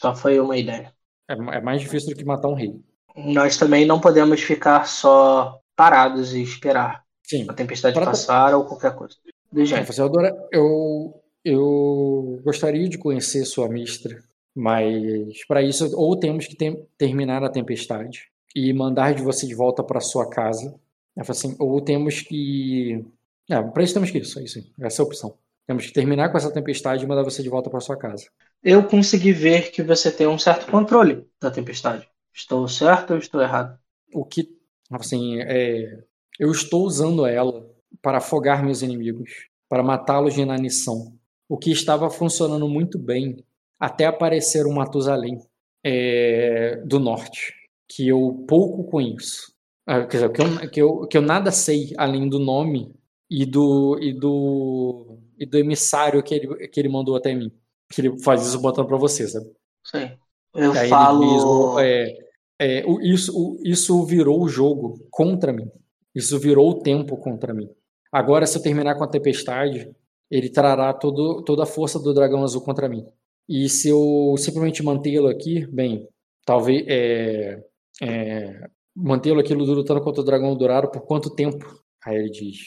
Só 0.00 0.14
foi 0.14 0.38
uma 0.40 0.56
ideia. 0.56 0.94
É, 1.28 1.34
é 1.34 1.60
mais 1.60 1.80
difícil 1.80 2.10
do 2.10 2.16
que 2.16 2.24
matar 2.24 2.48
um 2.48 2.54
rei. 2.54 2.72
Nós 3.16 3.56
também 3.56 3.84
não 3.84 4.00
podemos 4.00 4.40
ficar 4.42 4.86
só 4.86 5.60
parados 5.76 6.34
e 6.34 6.42
esperar 6.42 7.04
Sim. 7.22 7.46
a 7.48 7.52
tempestade 7.54 7.94
Pra- 7.94 8.04
passar 8.06 8.54
ou 8.54 8.64
qualquer 8.64 8.94
coisa. 8.94 9.16
Do 9.52 9.60
É, 9.60 9.64
jeito. 9.64 9.92
você 9.92 10.02
adora, 10.02 10.34
eu 10.52 11.22
eu 11.44 12.40
gostaria 12.44 12.88
de 12.88 12.98
conhecer 12.98 13.44
sua 13.44 13.68
mestra, 13.68 14.22
mas 14.54 15.44
para 15.46 15.62
isso 15.62 15.88
ou 15.96 16.18
temos 16.18 16.46
que 16.46 16.56
terminar 16.98 17.42
a 17.44 17.48
tempestade 17.50 18.28
e 18.54 18.72
mandar 18.72 19.14
de 19.14 19.22
você 19.22 19.46
de 19.46 19.54
volta 19.54 19.82
para 19.82 20.00
sua 20.00 20.28
casa. 20.28 20.74
Assim, 21.16 21.56
ou 21.58 21.80
temos 21.80 22.20
que 22.20 23.04
é, 23.50 23.62
para 23.62 23.82
isso 23.82 23.94
temos 23.94 24.10
que 24.10 24.18
isso, 24.18 24.40
isso, 24.40 24.60
essa 24.80 25.02
é 25.02 25.04
a 25.04 25.06
opção. 25.06 25.38
Temos 25.68 25.84
que 25.84 25.92
terminar 25.92 26.30
com 26.30 26.38
essa 26.38 26.50
tempestade 26.50 27.04
e 27.04 27.06
mandar 27.06 27.22
você 27.22 27.42
de 27.42 27.50
volta 27.50 27.68
para 27.68 27.78
sua 27.78 27.94
casa. 27.94 28.24
Eu 28.64 28.82
consegui 28.84 29.32
ver 29.32 29.70
que 29.70 29.82
você 29.82 30.10
tem 30.10 30.26
um 30.26 30.38
certo 30.38 30.70
controle 30.70 31.26
da 31.38 31.50
tempestade. 31.50 32.08
Estou 32.34 32.66
certo 32.66 33.10
ou 33.12 33.18
estou 33.18 33.42
errado? 33.42 33.78
O 34.14 34.24
que 34.24 34.48
assim, 34.90 35.38
é, 35.42 36.02
eu 36.40 36.50
estou 36.50 36.86
usando 36.86 37.26
ela 37.26 37.68
para 38.00 38.16
afogar 38.16 38.64
meus 38.64 38.80
inimigos, 38.80 39.30
para 39.68 39.82
matá-los 39.82 40.32
de 40.32 40.40
inanição. 40.40 41.12
O 41.46 41.58
que 41.58 41.70
estava 41.70 42.08
funcionando 42.08 42.66
muito 42.66 42.98
bem 42.98 43.44
até 43.78 44.06
aparecer 44.06 44.64
o 44.64 44.72
Matusalém 44.72 45.38
é, 45.84 46.76
do 46.76 46.98
norte, 46.98 47.52
que 47.86 48.08
eu 48.08 48.42
pouco 48.48 48.84
conheço. 48.84 49.52
Ah, 49.86 50.06
Quer 50.06 50.16
dizer, 50.16 50.32
que 50.32 50.40
eu, 50.40 50.70
que, 50.70 50.80
eu, 50.80 51.06
que 51.06 51.18
eu 51.18 51.22
nada 51.22 51.50
sei 51.50 51.92
além 51.98 52.26
do 52.26 52.38
nome 52.38 52.90
e 53.30 53.44
do, 53.44 53.98
e 54.00 54.14
do, 54.14 55.07
e 55.38 55.46
do 55.46 55.58
emissário 55.58 56.22
que 56.22 56.34
ele, 56.34 56.68
que 56.68 56.80
ele 56.80 56.88
mandou 56.88 57.16
até 57.16 57.34
mim. 57.34 57.52
Que 57.90 58.00
ele 58.02 58.20
faz 58.22 58.46
isso 58.46 58.60
botando 58.60 58.86
para 58.86 58.96
você, 58.96 59.26
sabe? 59.28 59.46
Sim. 59.84 60.18
Eu 60.54 60.74
Aí 60.74 60.88
falo. 60.88 61.20
diz, 61.20 61.44
o- 61.44 61.78
é, 61.78 62.16
é, 62.58 62.84
isso, 63.02 63.58
isso 63.64 64.04
virou 64.04 64.42
o 64.42 64.48
jogo 64.48 65.06
contra 65.10 65.52
mim. 65.52 65.70
Isso 66.14 66.38
virou 66.38 66.70
o 66.70 66.80
tempo 66.82 67.16
contra 67.16 67.54
mim. 67.54 67.68
Agora, 68.10 68.46
se 68.46 68.58
eu 68.58 68.62
terminar 68.62 68.96
com 68.96 69.04
a 69.04 69.08
tempestade, 69.08 69.90
ele 70.30 70.48
trará 70.50 70.92
todo, 70.92 71.42
toda 71.44 71.62
a 71.62 71.66
força 71.66 71.98
do 71.98 72.12
dragão 72.14 72.42
azul 72.42 72.62
contra 72.62 72.88
mim. 72.88 73.04
E 73.48 73.68
se 73.68 73.88
eu 73.88 74.34
simplesmente 74.38 74.82
mantê-lo 74.82 75.28
aqui, 75.28 75.66
bem, 75.66 76.06
talvez 76.44 76.84
é, 76.88 77.62
é, 78.02 78.68
mantê-lo 78.94 79.40
aqui 79.40 79.54
lutando 79.54 80.00
contra 80.02 80.20
o 80.22 80.24
dragão 80.24 80.56
dourado 80.56 80.90
por 80.90 81.02
quanto 81.02 81.34
tempo? 81.34 81.64
Aí 82.04 82.16
ele 82.16 82.30
diz: 82.30 82.58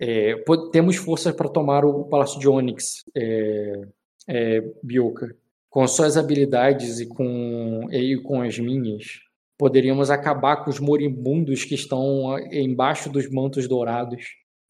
é, 0.00 0.34
temos 0.72 0.96
forças 0.96 1.34
para 1.34 1.48
tomar 1.48 1.84
o 1.84 2.04
palácio 2.04 2.40
de 2.40 2.48
Onyx, 2.48 3.04
é, 3.14 3.72
é, 4.28 4.60
Bioka 4.82 5.36
com 5.70 5.86
suas 5.86 6.16
habilidades 6.16 6.98
e 6.98 7.06
com, 7.06 7.88
e 7.92 8.20
com 8.20 8.42
as 8.42 8.58
minhas, 8.58 9.20
poderíamos 9.56 10.10
acabar 10.10 10.64
com 10.64 10.68
os 10.68 10.80
moribundos 10.80 11.64
que 11.64 11.76
estão 11.76 12.36
embaixo 12.50 13.08
dos 13.08 13.30
mantos 13.30 13.68
dourados 13.68 14.24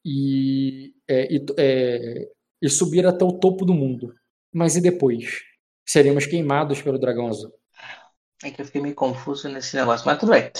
e, 0.04 0.92
é, 1.08 1.34
e, 1.34 1.46
é, 1.58 2.28
e 2.60 2.68
subir 2.68 3.06
até 3.06 3.24
o 3.24 3.32
topo 3.32 3.64
do 3.64 3.72
mundo. 3.72 4.14
Mas 4.52 4.76
e 4.76 4.80
depois? 4.80 5.40
Seremos 5.86 6.26
queimados 6.26 6.82
pelo 6.82 6.98
dragão 6.98 7.28
azul. 7.28 7.52
É 8.44 8.50
que 8.50 8.60
eu 8.60 8.66
fiquei 8.66 8.80
meio 8.80 8.94
confuso 8.94 9.48
nesse 9.48 9.76
negócio, 9.76 10.06
mas 10.06 10.18
tudo 10.18 10.32
bem. 10.32 10.50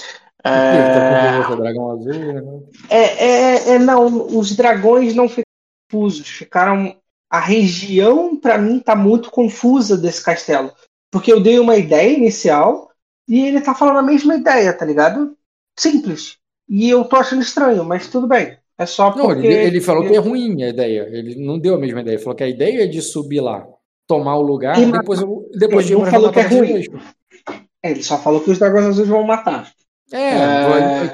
É... 0.43 1.43
Tá 1.43 1.55
dragão 1.55 1.91
azul, 1.91 2.13
né? 2.13 2.61
é, 2.89 3.25
é, 3.25 3.69
é, 3.75 3.79
não, 3.79 4.37
os 4.37 4.55
dragões 4.55 5.13
não 5.13 5.27
ficaram 5.29 5.45
confusos, 5.91 6.27
ficaram. 6.27 6.95
A 7.29 7.39
região, 7.39 8.35
para 8.35 8.57
mim, 8.57 8.79
tá 8.79 8.93
muito 8.93 9.31
confusa 9.31 9.95
desse 9.97 10.21
castelo. 10.21 10.71
Porque 11.09 11.31
eu 11.31 11.39
dei 11.39 11.59
uma 11.59 11.77
ideia 11.77 12.17
inicial 12.17 12.89
e 13.27 13.47
ele 13.47 13.61
tá 13.61 13.73
falando 13.73 13.99
a 13.99 14.03
mesma 14.03 14.35
ideia, 14.35 14.73
tá 14.73 14.83
ligado? 14.83 15.33
Simples. 15.79 16.37
E 16.67 16.89
eu 16.89 17.05
tô 17.05 17.15
achando 17.15 17.41
estranho, 17.41 17.85
mas 17.85 18.07
tudo 18.07 18.27
bem. 18.27 18.57
É 18.77 18.85
só 18.85 19.11
porque. 19.11 19.27
Não, 19.27 19.31
ele, 19.31 19.53
ele 19.53 19.81
falou 19.81 20.05
que 20.05 20.13
é 20.13 20.17
ruim 20.17 20.61
a 20.63 20.69
ideia. 20.69 21.07
Ele 21.09 21.35
não 21.35 21.57
deu 21.57 21.75
a 21.75 21.79
mesma 21.79 22.01
ideia. 22.01 22.15
Ele 22.15 22.23
falou 22.23 22.35
que 22.35 22.43
a 22.43 22.49
ideia 22.49 22.83
é 22.83 22.87
de 22.87 23.01
subir 23.01 23.39
lá, 23.39 23.65
tomar 24.07 24.35
o 24.35 24.41
lugar, 24.41 24.77
e 24.77 24.91
depois, 24.91 25.19
depois 25.53 25.85
ele 25.85 25.95
de 25.95 26.03
não 26.03 26.11
falou 26.11 26.31
que 26.31 26.39
é 26.39 26.47
ruim. 26.47 26.83
É, 27.83 27.91
ele 27.91 28.03
só 28.03 28.17
falou 28.17 28.41
que 28.41 28.51
os 28.51 28.59
dragões 28.59 28.85
azuis 28.85 29.07
vão 29.07 29.23
matar. 29.23 29.71
É, 30.11 31.09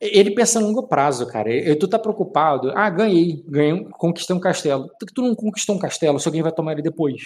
ele 0.00 0.30
pensa 0.30 0.58
a 0.58 0.62
longo 0.62 0.86
prazo, 0.86 1.26
cara. 1.26 1.52
E 1.52 1.74
tu 1.74 1.88
tá 1.88 1.98
preocupado. 1.98 2.72
Ah, 2.74 2.88
ganhei, 2.88 3.42
ganhei, 3.48 3.84
conquistei 3.92 4.34
um 4.34 4.40
castelo. 4.40 4.88
Tu, 4.98 5.06
tu 5.06 5.22
não 5.22 5.34
conquistou 5.34 5.76
um 5.76 5.78
castelo, 5.78 6.20
se 6.20 6.28
alguém 6.28 6.42
vai 6.42 6.52
tomar 6.52 6.72
ele 6.72 6.82
depois. 6.82 7.22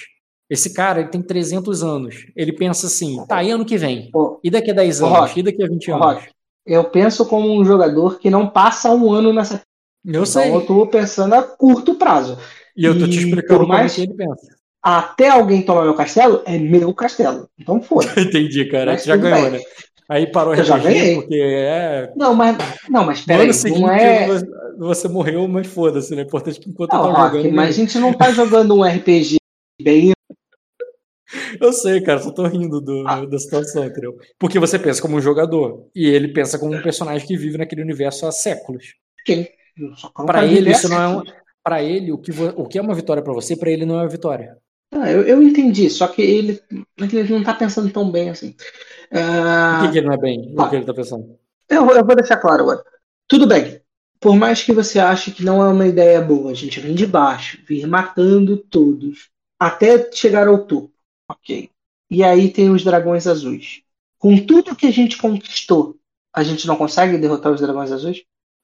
Esse 0.49 0.75
cara, 0.75 1.01
ele 1.01 1.09
tem 1.09 1.23
300 1.23 1.83
anos. 1.83 2.27
Ele 2.37 2.53
pensa 2.53 2.87
assim, 2.87 3.25
tá, 3.27 3.43
e 3.43 3.51
ano 3.51 3.65
que 3.65 3.79
vem? 3.79 4.11
E 4.43 4.51
daqui 4.51 4.71
a 4.71 4.75
10 4.75 5.03
anos? 5.03 5.19
Rock, 5.19 5.41
e 5.41 5.43
daqui 5.43 5.63
a 5.63 5.67
20 5.69 5.91
anos? 5.93 6.07
Rock, 6.07 6.29
eu 6.67 6.85
penso 6.85 7.27
como 7.27 7.51
um 7.51 7.65
jogador 7.65 8.19
que 8.19 8.31
não 8.31 8.49
passa 8.49 8.91
um 8.91 9.13
ano 9.13 9.33
nessa. 9.33 9.63
Eu 10.05 10.11
então 10.11 10.27
sei. 10.27 10.55
eu 10.55 10.67
tô 10.67 10.87
pensando 10.87 11.35
a 11.35 11.43
curto 11.43 11.95
prazo. 11.95 12.39
E 12.77 12.85
eu 12.85 12.99
tô 12.99 13.07
te 13.07 13.19
explicando 13.19 13.67
mais... 13.67 13.95
como 13.95 14.05
é 14.05 14.07
que 14.07 14.13
ele 14.13 14.29
pensa. 14.29 14.63
Até 14.83 15.29
alguém 15.29 15.63
tomar 15.63 15.85
meu 15.85 15.95
castelo, 15.95 16.43
é 16.45 16.59
meu 16.59 16.93
castelo. 16.93 17.49
Então 17.59 17.81
foda. 17.81 18.09
Entendi, 18.21 18.65
cara. 18.65 18.93
Mas 18.93 19.05
já 19.05 19.17
ganhou, 19.17 19.51
bem. 19.51 19.61
né? 19.61 19.65
Aí 20.13 20.27
parou 20.31 20.55
Eu 20.55 20.63
já 20.63 20.77
RPG, 20.77 20.89
ganhei. 20.93 21.15
porque 21.15 21.35
é. 21.41 22.13
Não, 22.17 22.35
mas. 22.35 22.57
Não, 22.91 23.05
mas 23.07 23.21
peraí, 23.23 23.47
não 23.47 23.91
é. 23.91 24.27
você- 24.79 25.09
morreu, 25.09 25.49
mas 25.49 25.67
foda-se, 25.67 26.15
né? 26.15 26.23
Importante 26.23 26.61
que 26.61 26.69
enquanto 26.69 26.93
eu 26.93 26.99
Não, 26.99 27.13
tava 27.13 27.19
Rock, 27.25 27.37
jogando. 27.39 27.55
mas 27.55 27.69
a 27.71 27.73
gente 27.73 27.99
não 27.99 28.13
tá 28.13 28.31
jogando 28.31 28.75
um 28.77 28.85
RPG 28.85 29.37
bem. 29.83 30.13
Eu 31.61 31.73
sei, 31.73 32.01
cara, 32.03 32.21
só 32.21 32.31
tô 32.31 32.47
rindo 32.47 32.81
do- 32.81 33.05
Ah. 33.07 33.25
da 33.25 33.39
situação, 33.39 33.85
entendeu? 33.85 34.15
Porque 34.39 34.59
você 34.59 34.79
pensa 34.79 35.01
como 35.01 35.17
um 35.17 35.21
jogador 35.21 35.87
e 35.95 36.07
ele 36.07 36.29
pensa 36.29 36.59
como 36.59 36.75
um 36.75 36.83
personagem 36.83 37.27
que 37.27 37.37
vive 37.37 37.57
naquele 37.57 37.81
universo 37.83 38.27
há 38.27 38.33
séculos. 38.33 38.95
Quem? 39.25 39.49
Eu 39.79 40.27
quero 40.27 40.45
ele, 40.47 40.71
isso 40.73 40.89
não 40.91 41.01
é 41.03 41.09
um, 41.09 41.23
para 41.65 41.83
ele 41.83 42.13
o 42.13 42.19
que 42.19 42.31
vo- 42.31 42.53
o 42.57 42.67
que 42.69 42.79
é 42.79 42.83
uma 42.83 42.95
vitória 42.95 43.23
pra 43.23 43.33
você, 43.33 43.57
pra 43.57 43.71
ele 43.71 43.87
não 43.87 43.95
é 43.99 44.03
uma 44.03 44.09
vitória. 44.09 44.59
Ah, 44.95 45.11
eu, 45.11 45.23
eu 45.23 45.43
entendi, 45.43 45.89
só 45.89 46.07
que 46.07 46.21
ele, 46.21 46.61
ele 46.99 47.33
não 47.33 47.43
tá 47.43 47.55
pensando 47.55 47.91
tão 47.91 48.11
bem 48.11 48.29
assim. 48.29 48.55
Ah, 49.13 49.81
O 49.81 49.87
que, 49.87 49.93
que 49.93 49.99
ele 49.99 50.07
não 50.07 50.15
é 50.15 50.19
bem? 50.19 50.55
tá. 50.55 50.65
O 50.67 50.71
que 50.71 50.77
ele 50.77 50.85
tá 50.85 50.95
pensando? 50.95 51.39
Eu, 51.69 51.89
eu 51.91 52.05
vou 52.05 52.17
deixar 52.17 52.37
claro 52.39 52.63
agora. 52.63 52.83
Tudo 53.29 53.47
bem. 53.47 53.81
Por 54.21 54.37
mais 54.37 54.63
que 54.63 54.73
você 54.73 54.99
ache 55.01 55.33
que 55.33 55.45
não 55.45 55.63
é 55.63 55.69
uma 55.69 55.87
ideia 55.87 56.21
boa, 56.21 56.51
a 56.53 56.55
gente 56.55 56.79
vem 56.81 56.95
de 56.95 57.07
baixo, 57.07 57.59
vir 57.67 57.87
matando 57.87 58.57
todos, 58.57 59.31
até 59.59 60.11
chegar 60.13 60.47
ao 60.47 60.65
topo. 60.65 60.93
Ok. 61.29 61.71
E 62.11 62.23
aí 62.23 62.51
tem 62.51 62.71
os 62.71 62.85
dragões 62.85 63.27
azuis. 63.27 63.83
Com 64.19 64.37
tudo 64.47 64.77
que 64.77 64.87
a 64.87 64.91
gente 64.93 65.17
conquistou, 65.19 65.97
a 66.33 66.43
gente 66.43 66.67
não 66.67 66.77
consegue 66.77 67.19
derrotar 67.19 67.53
os 67.53 67.61
dragões 67.61 67.91
azuis? 67.91 68.23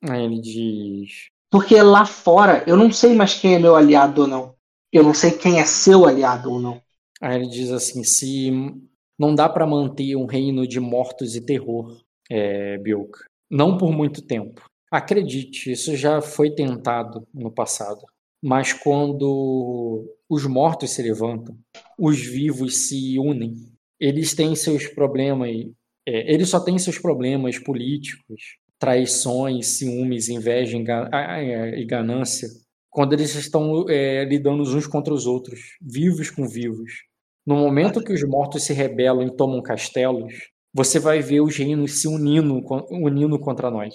Aí 0.08 0.22
ele 0.22 0.40
diz. 0.40 1.28
Porque 1.50 1.80
lá 1.82 2.04
fora, 2.04 2.62
eu 2.66 2.76
não 2.76 2.92
sei 2.92 3.14
mais 3.14 3.34
quem 3.34 3.54
é 3.54 3.58
meu 3.58 3.74
aliado 3.74 4.22
ou 4.22 4.28
não. 4.28 4.54
Eu 4.92 5.02
não 5.02 5.12
sei 5.14 5.32
quem 5.32 5.58
é 5.58 5.64
seu 5.64 6.06
aliado 6.06 6.52
ou 6.52 6.60
não. 6.60 6.80
Aí 7.20 7.36
ele 7.36 7.48
diz 7.48 7.70
assim: 7.70 8.04
se 8.04 8.50
não 9.18 9.34
dá 9.34 9.48
pra 9.48 9.66
manter 9.66 10.14
um 10.16 10.26
reino 10.26 10.66
de 10.66 10.78
mortos 10.78 11.34
e 11.34 11.44
terror, 11.44 12.00
é, 12.30 12.78
Bilka, 12.78 13.24
não 13.50 13.76
por 13.76 13.92
muito 13.92 14.22
tempo. 14.22 14.68
Acredite, 14.90 15.72
isso 15.72 15.96
já 15.96 16.20
foi 16.20 16.50
tentado 16.50 17.26
no 17.34 17.50
passado. 17.50 18.00
Mas 18.42 18.72
quando 18.72 20.14
os 20.28 20.46
mortos 20.46 20.90
se 20.90 21.02
levantam, 21.02 21.56
os 21.98 22.20
vivos 22.20 22.86
se 22.86 23.18
unem. 23.18 23.56
Eles 23.98 24.34
têm 24.34 24.54
seus 24.54 24.86
problemas, 24.86 25.50
é, 26.06 26.32
eles 26.32 26.48
só 26.48 26.60
têm 26.60 26.78
seus 26.78 26.98
problemas 26.98 27.58
políticos, 27.58 28.56
traições, 28.78 29.66
ciúmes, 29.66 30.28
inveja 30.28 30.78
é, 31.12 31.80
e 31.80 31.84
ganância, 31.84 32.48
quando 32.88 33.12
eles 33.12 33.34
estão 33.34 33.88
é, 33.88 34.24
lidando 34.24 34.62
uns 34.62 34.86
contra 34.86 35.12
os 35.12 35.26
outros, 35.26 35.76
vivos 35.80 36.30
com 36.30 36.48
vivos. 36.48 37.04
No 37.48 37.56
momento 37.56 38.04
que 38.04 38.12
os 38.12 38.22
mortos 38.24 38.64
se 38.64 38.74
rebelam 38.74 39.26
e 39.26 39.34
tomam 39.34 39.62
castelos, 39.62 40.34
você 40.70 40.98
vai 40.98 41.22
ver 41.22 41.40
os 41.40 41.56
reinos 41.56 42.02
se 42.02 42.06
unindo, 42.06 42.62
unindo 42.90 43.38
contra 43.38 43.70
nós. 43.70 43.94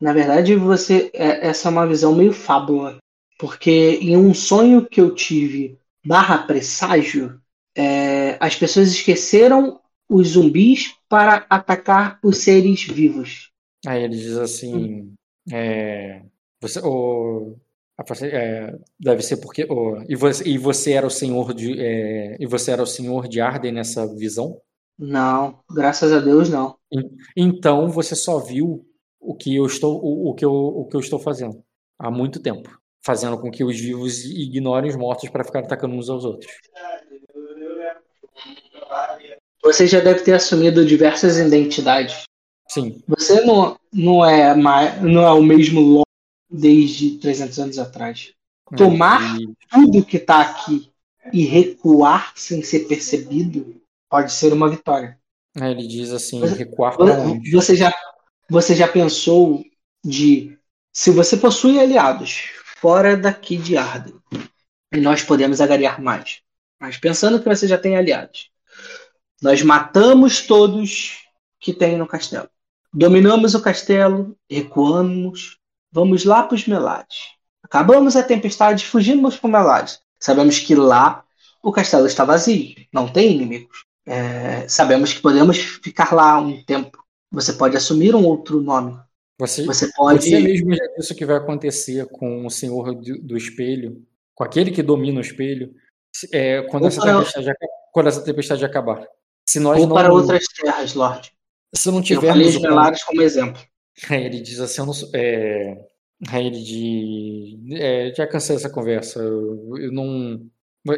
Na 0.00 0.12
verdade, 0.12 0.54
você 0.54 1.10
é- 1.12 1.48
essa 1.48 1.68
é 1.68 1.72
uma 1.72 1.88
visão 1.88 2.14
meio 2.14 2.32
fábula, 2.32 2.98
porque 3.36 3.98
em 4.00 4.16
um 4.16 4.32
sonho 4.32 4.86
que 4.86 5.00
eu 5.00 5.12
tive 5.12 5.76
barra 6.06 6.46
presságio, 6.46 7.40
é, 7.76 8.36
as 8.38 8.54
pessoas 8.54 8.92
esqueceram 8.92 9.80
os 10.08 10.28
zumbis 10.28 10.94
para 11.08 11.44
atacar 11.50 12.20
os 12.22 12.38
seres 12.38 12.84
vivos. 12.84 13.50
Aí 13.84 14.04
ele 14.04 14.16
diz 14.16 14.36
assim: 14.36 15.12
é, 15.52 16.22
você, 16.60 16.78
o, 16.78 17.56
é, 18.22 18.74
deve 18.98 19.22
ser 19.22 19.36
porque 19.38 19.64
o, 19.68 20.02
e, 20.08 20.16
você, 20.16 20.48
e 20.48 20.58
você 20.58 20.92
era 20.92 21.06
o 21.06 21.10
senhor 21.10 21.54
de 21.54 21.78
é, 21.80 22.36
e 22.40 22.46
você 22.46 22.72
era 22.72 22.82
o 22.82 22.86
senhor 22.86 23.28
de 23.28 23.40
Arden 23.40 23.72
nessa 23.72 24.06
visão. 24.14 24.60
Não, 24.98 25.60
graças 25.70 26.12
a 26.12 26.20
Deus 26.20 26.48
não. 26.48 26.76
En- 26.92 27.10
Então 27.36 27.88
você 27.88 28.14
só 28.14 28.38
viu 28.38 28.84
o 29.20 29.34
que 29.34 29.54
eu 29.56 29.66
estou 29.66 30.00
o, 30.04 30.30
o 30.30 30.34
que 30.34 30.44
eu, 30.44 30.52
o 30.52 30.86
que 30.86 30.96
eu 30.96 31.00
estou 31.00 31.18
fazendo 31.18 31.62
há 31.98 32.10
muito 32.10 32.40
tempo, 32.40 32.68
fazendo 33.04 33.38
com 33.40 33.50
que 33.50 33.64
os 33.64 33.78
vivos 33.78 34.24
ignorem 34.24 34.90
os 34.90 34.96
mortos 34.96 35.28
para 35.30 35.44
ficar 35.44 35.60
atacando 35.60 35.94
uns 35.94 36.08
aos 36.08 36.24
outros. 36.24 36.50
Você 39.62 39.86
já 39.86 40.00
deve 40.00 40.20
ter 40.20 40.32
assumido 40.34 40.84
diversas 40.84 41.38
identidades. 41.38 42.24
Sim, 42.68 43.02
Você 43.08 43.40
não, 43.42 43.76
não 43.92 44.24
é 44.24 44.54
mais, 44.54 45.00
não 45.02 45.22
é 45.22 45.32
o 45.32 45.42
mesmo 45.42 46.03
desde 46.50 47.18
300 47.18 47.58
anos 47.58 47.78
atrás. 47.78 48.32
Tomar 48.76 49.36
tudo 49.70 50.04
que 50.04 50.16
está 50.16 50.40
aqui 50.40 50.90
e 51.32 51.44
recuar 51.44 52.32
sem 52.36 52.62
ser 52.62 52.80
percebido 52.86 53.80
pode 54.08 54.32
ser 54.32 54.52
uma 54.52 54.68
vitória. 54.68 55.18
aí 55.60 55.72
ele 55.72 55.86
diz 55.86 56.10
assim: 56.10 56.40
Você- 56.40 56.54
recuar 56.54 56.96
para 56.96 57.20
onde? 57.20 57.50
Você 57.50 57.76
já, 57.76 57.92
você 58.48 58.74
já 58.74 58.88
pensou 58.88 59.62
de 60.04 60.58
se 60.92 61.10
você 61.10 61.36
possui 61.36 61.78
aliados 61.78 62.50
fora 62.78 63.16
daqui 63.16 63.56
de 63.56 63.76
Arden 63.76 64.14
e 64.92 65.00
nós 65.00 65.22
podemos 65.22 65.60
agariar 65.60 66.00
mais. 66.00 66.40
Mas 66.80 66.96
pensando 66.96 67.40
que 67.40 67.48
você 67.48 67.66
já 67.66 67.78
tem 67.78 67.96
aliados, 67.96 68.50
nós 69.40 69.62
matamos 69.62 70.46
todos 70.46 71.18
que 71.60 71.72
tem 71.72 71.96
no 71.96 72.06
castelo. 72.06 72.48
Dominamos 72.92 73.54
o 73.54 73.62
castelo, 73.62 74.36
recuamos, 74.48 75.58
vamos 75.94 76.24
lá 76.24 76.42
para 76.42 76.56
os 76.56 76.66
Melades. 76.66 77.16
Acabamos 77.62 78.16
a 78.16 78.22
tempestade, 78.22 78.84
fugimos 78.84 79.36
para 79.36 79.48
Melades. 79.50 80.00
Sabemos 80.18 80.58
que 80.58 80.74
lá 80.74 81.24
o 81.62 81.70
castelo 81.70 82.06
está 82.06 82.24
vazio, 82.24 82.74
não 82.92 83.08
tem 83.08 83.36
inimigos. 83.36 83.84
É, 84.04 84.68
sabemos 84.68 85.14
que 85.14 85.22
podemos 85.22 85.56
ficar 85.56 86.12
lá 86.12 86.38
um 86.38 86.62
tempo. 86.64 86.98
Você 87.30 87.52
pode 87.52 87.76
assumir 87.76 88.14
um 88.14 88.24
outro 88.24 88.60
nome. 88.60 88.98
Você, 89.38 89.64
Você 89.64 89.90
pode. 89.92 90.24
Você 90.24 90.40
mesmo 90.40 90.74
já 90.74 90.84
disse 90.96 91.12
o 91.12 91.16
que 91.16 91.24
vai 91.24 91.36
acontecer 91.36 92.06
com 92.06 92.44
o 92.44 92.50
senhor 92.50 92.94
do, 92.94 93.18
do 93.20 93.36
espelho, 93.36 94.04
com 94.34 94.44
aquele 94.44 94.70
que 94.70 94.82
domina 94.82 95.18
o 95.18 95.22
espelho, 95.22 95.74
é, 96.32 96.62
quando, 96.62 96.86
essa 96.86 97.00
para- 97.00 97.24
quando 97.92 98.08
essa 98.08 98.20
tempestade 98.20 98.64
acabar. 98.64 99.06
Se 99.48 99.58
nós 99.60 99.80
Ou 99.80 99.86
não, 99.86 99.94
para 99.94 100.12
outras 100.12 100.44
terras, 100.46 100.94
Lorde. 100.94 101.32
se 101.74 101.88
não 101.90 101.98
Eu 101.98 102.04
falei 102.04 102.20
tivermos 102.20 102.56
os 102.56 102.62
Melares 102.62 103.02
como 103.04 103.22
exemplo. 103.22 103.62
Aí 104.10 104.24
ele 104.24 104.40
diz 104.40 104.60
assim, 104.60 104.80
eu 104.80 104.86
não 104.86 104.92
é, 105.14 105.86
aí 106.28 106.46
ele 106.46 107.76
é, 107.76 108.12
já 108.14 108.26
cansei 108.26 108.56
dessa 108.56 108.70
conversa, 108.70 109.20
eu, 109.20 109.78
eu 109.78 109.92
não, 109.92 110.50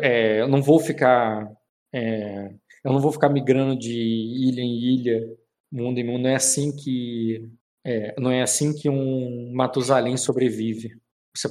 é, 0.02 0.40
eu 0.40 0.48
não 0.48 0.62
vou 0.62 0.80
ficar, 0.80 1.46
é, 1.92 2.50
eu 2.84 2.92
não 2.92 3.00
vou 3.00 3.12
ficar 3.12 3.28
migrando 3.28 3.78
de 3.78 3.92
ilha 3.92 4.62
em 4.62 4.78
ilha, 4.78 5.36
mundo 5.70 5.98
em 5.98 6.04
mundo, 6.04 6.22
não 6.22 6.30
é 6.30 6.36
assim 6.36 6.74
que, 6.74 7.48
não 8.18 8.30
é 8.30 8.42
assim 8.42 8.74
que 8.74 8.88
um 8.88 9.52
Matusalém 9.52 10.16
sobrevive. 10.16 10.98
Você 11.36 11.48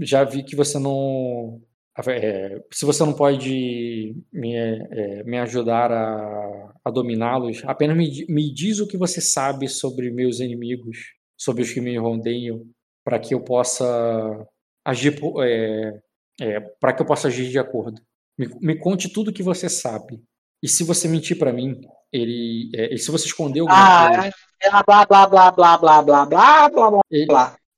já 0.00 0.24
vi 0.24 0.42
que 0.42 0.56
você 0.56 0.78
não, 0.78 1.62
é, 2.06 2.62
se 2.72 2.84
você 2.84 3.04
não 3.04 3.12
pode 3.12 4.14
me, 4.32 4.54
é, 4.54 5.24
me 5.24 5.38
ajudar 5.38 5.90
a, 5.90 6.72
a 6.84 6.90
dominá-los, 6.90 7.62
apenas 7.64 7.96
me, 7.96 8.26
me 8.28 8.52
diz 8.52 8.78
o 8.78 8.86
que 8.86 8.96
você 8.96 9.20
sabe 9.20 9.68
sobre 9.68 10.10
meus 10.10 10.38
inimigos, 10.38 11.14
sobre 11.36 11.62
os 11.62 11.72
que 11.72 11.80
me 11.80 11.98
rodeiam, 11.98 12.64
para 13.04 13.18
que 13.18 13.34
eu 13.34 13.40
possa 13.40 14.46
agir, 14.84 15.18
é, 15.42 16.00
é, 16.40 16.60
para 16.80 16.92
que 16.92 17.02
eu 17.02 17.06
possa 17.06 17.28
agir 17.28 17.48
de 17.48 17.58
acordo. 17.58 18.00
Me, 18.38 18.48
me 18.60 18.76
conte 18.76 19.08
tudo 19.08 19.30
o 19.30 19.32
que 19.32 19.42
você 19.42 19.68
sabe. 19.68 20.22
E 20.62 20.68
se 20.68 20.84
você 20.84 21.08
mentir 21.08 21.38
para 21.38 21.52
mim, 21.52 21.80
ele, 22.12 22.70
é, 22.74 22.94
e 22.94 22.98
se 22.98 23.10
você 23.10 23.26
esconder 23.26 23.60
alguma 23.60 24.08
coisa, 24.08 24.22
Ah, 24.22 24.26
é 24.62 24.70
blá 24.70 25.06
blá 25.06 25.26
blá 25.26 25.26
blá 25.26 25.78
blá 25.78 26.02
blá 26.02 26.02
blá 26.02 26.26
blá 26.26 26.90
blá 26.90 27.00
ele, 27.10 27.26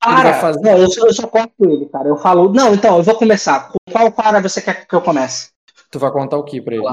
ele 0.06 0.22
vai 0.22 0.40
fazer. 0.40 0.60
não, 0.60 0.78
eu 0.78 0.90
só, 0.90 1.06
eu 1.06 1.12
só 1.12 1.26
corto 1.26 1.52
ele, 1.60 1.86
cara. 1.86 2.08
Eu 2.08 2.16
falo, 2.16 2.52
não, 2.52 2.74
então, 2.74 2.96
eu 2.96 3.02
vou 3.02 3.14
começar. 3.16 3.68
Com 3.70 3.78
qual 3.92 4.10
cara 4.12 4.40
você 4.40 4.60
quer 4.62 4.86
que 4.86 4.94
eu 4.94 5.00
comece? 5.02 5.50
Tu 5.90 5.98
vai 5.98 6.10
contar 6.10 6.36
o 6.38 6.44
que 6.44 6.60
para 6.60 6.74
ele? 6.74 6.84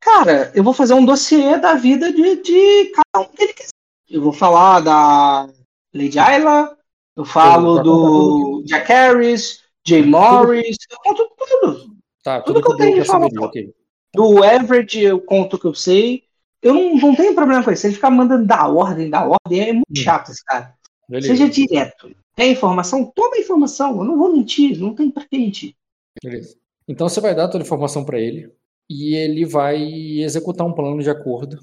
Cara, 0.00 0.52
eu 0.54 0.62
vou 0.62 0.72
fazer 0.72 0.94
um 0.94 1.04
dossiê 1.04 1.58
da 1.58 1.74
vida 1.74 2.12
de, 2.12 2.36
de 2.42 2.92
cada 2.94 3.24
um 3.24 3.28
que 3.28 3.42
ele 3.42 3.52
quiser. 3.52 3.70
Eu 4.08 4.22
vou 4.22 4.32
falar 4.32 4.80
da 4.80 5.48
Lady 5.92 6.18
Ayla, 6.18 6.76
eu 7.16 7.24
falo 7.24 7.70
contar 7.78 7.82
do 7.82 8.62
Jack 8.64 8.88
Harris, 8.88 9.62
Jay 9.84 10.02
Morris, 10.04 10.76
eu 10.90 10.96
conto 11.02 11.28
tudo. 11.36 11.96
Tá, 12.22 12.40
Tudo 12.40 12.60
tudo 12.60 12.64
que 12.66 12.72
eu 12.72 12.76
que 12.76 12.82
eu 12.82 12.86
tenho 12.86 12.94
deu 12.96 13.02
de 13.02 13.08
pra 13.10 13.18
saberia, 13.20 13.34
informação. 13.36 13.48
ok. 13.48 13.74
Do 14.14 14.44
Everett 14.44 14.98
eu 15.00 15.20
conto 15.20 15.56
o 15.56 15.58
que 15.58 15.66
eu 15.66 15.74
sei. 15.74 16.22
Eu 16.62 16.72
não, 16.74 16.96
não 16.96 17.14
tenho 17.16 17.34
problema 17.34 17.62
com 17.62 17.70
isso. 17.70 17.86
Ele 17.86 17.94
ficar 17.94 18.10
mandando 18.10 18.46
dar 18.46 18.68
ordem, 18.68 19.10
dar 19.10 19.26
ordem, 19.28 19.60
é 19.68 19.72
muito 19.72 19.90
Hum. 19.90 19.96
chato 19.96 20.30
esse 20.30 20.44
cara. 20.44 20.72
Beleza. 21.08 21.28
Seja 21.28 21.48
direto. 21.48 22.10
Quer 22.36 22.48
informação? 22.50 23.10
Toma 23.14 23.36
a 23.36 23.40
informação. 23.40 23.98
Eu 23.98 24.04
não 24.04 24.18
vou 24.18 24.32
mentir. 24.32 24.78
Não 24.78 24.94
tem 24.94 25.10
pra 25.10 25.24
que 25.26 25.38
mentir. 25.38 25.74
Beleza. 26.22 26.56
Então 26.88 27.08
você 27.08 27.20
vai 27.20 27.34
dar 27.34 27.48
toda 27.48 27.64
a 27.64 27.66
informação 27.66 28.04
para 28.04 28.20
ele 28.20 28.50
e 28.88 29.14
ele 29.16 29.44
vai 29.44 29.82
executar 30.20 30.66
um 30.66 30.72
plano 30.72 31.02
de 31.02 31.10
acordo 31.10 31.58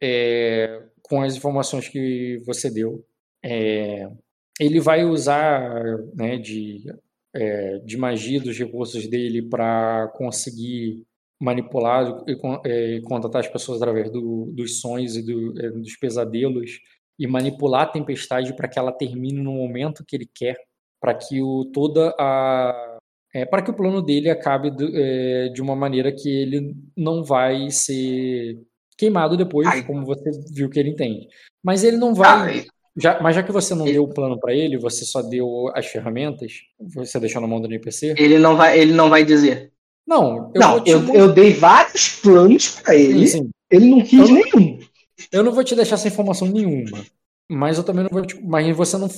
é, 0.00 0.82
com 1.02 1.20
as 1.22 1.36
informações 1.36 1.88
que 1.88 2.40
você 2.46 2.70
deu. 2.70 3.04
É, 3.44 4.08
ele 4.58 4.80
vai 4.80 5.04
usar 5.04 5.70
né, 6.14 6.38
de, 6.38 6.84
é, 7.34 7.78
de 7.78 7.96
magia 7.96 8.40
dos 8.40 8.56
recursos 8.58 9.06
dele 9.08 9.42
para 9.42 10.08
conseguir 10.16 11.02
manipular 11.40 12.22
e 12.26 12.36
con- 12.36 12.60
é, 12.64 13.00
contatar 13.00 13.40
as 13.40 13.48
pessoas 13.48 13.80
através 13.80 14.10
do- 14.10 14.46
dos 14.52 14.80
sonhos 14.80 15.16
e 15.16 15.22
do- 15.22 15.58
é, 15.60 15.70
dos 15.70 15.96
pesadelos 15.96 16.78
e 17.20 17.26
manipular 17.26 17.82
a 17.82 17.86
tempestade 17.86 18.54
para 18.56 18.66
que 18.66 18.78
ela 18.78 18.90
termine 18.90 19.40
no 19.42 19.52
momento 19.52 20.04
que 20.04 20.16
ele 20.16 20.28
quer, 20.34 20.56
para 21.00 21.14
que 21.14 21.42
o, 21.42 21.66
toda 21.66 22.14
a 22.18 22.96
é, 23.34 23.44
para 23.44 23.62
que 23.62 23.70
o 23.70 23.74
plano 23.74 24.02
dele 24.02 24.28
acabe 24.28 24.70
do- 24.72 24.90
é, 24.92 25.50
de 25.50 25.62
uma 25.62 25.76
maneira 25.76 26.10
que 26.10 26.28
ele 26.28 26.74
não 26.96 27.22
vai 27.22 27.70
ser 27.70 28.58
queimado 28.98 29.36
depois, 29.36 29.68
Ai. 29.68 29.82
como 29.84 30.04
você 30.04 30.30
viu 30.52 30.68
que 30.68 30.80
ele 30.80 30.90
entende. 30.90 31.28
Mas 31.62 31.84
ele 31.84 31.96
não 31.96 32.12
vai. 32.14 32.64
Já, 32.96 33.20
mas 33.22 33.36
já 33.36 33.42
que 33.44 33.52
você 33.52 33.72
não 33.74 33.84
deu 33.84 34.02
o 34.02 34.12
plano 34.12 34.38
para 34.40 34.52
ele, 34.52 34.76
você 34.76 35.04
só 35.04 35.22
deu 35.22 35.70
as 35.76 35.86
ferramentas, 35.86 36.54
você 36.80 37.20
deixou 37.20 37.40
na 37.40 37.46
mão 37.46 37.60
do 37.60 37.68
NPC? 37.68 38.14
ele 38.18 38.36
não 38.38 38.56
vai, 38.56 38.78
ele 38.80 38.92
não 38.92 39.08
vai 39.08 39.24
dizer. 39.24 39.70
Não, 40.06 40.50
eu 40.54 40.60
não, 40.60 40.84
eu, 40.84 41.14
eu 41.14 41.32
dei 41.32 41.52
vários 41.52 42.08
planos 42.20 42.80
pra 42.80 42.96
ele. 42.96 43.28
Sim, 43.28 43.44
sim. 43.44 43.50
Ele 43.70 43.86
não 43.90 44.00
quis 44.02 44.28
Eu- 44.28 44.34
nenhum. 44.34 44.78
Eu 45.32 45.42
não 45.42 45.52
vou 45.52 45.64
te 45.64 45.74
deixar 45.74 45.96
sem 45.96 46.10
informação 46.10 46.48
nenhuma. 46.48 47.04
Mas 47.50 47.78
eu 47.78 47.84
também 47.84 48.04
não 48.04 48.10
vou 48.10 48.24
te. 48.24 48.40
Mas 48.42 48.76
você 48.76 48.96
não, 48.96 49.08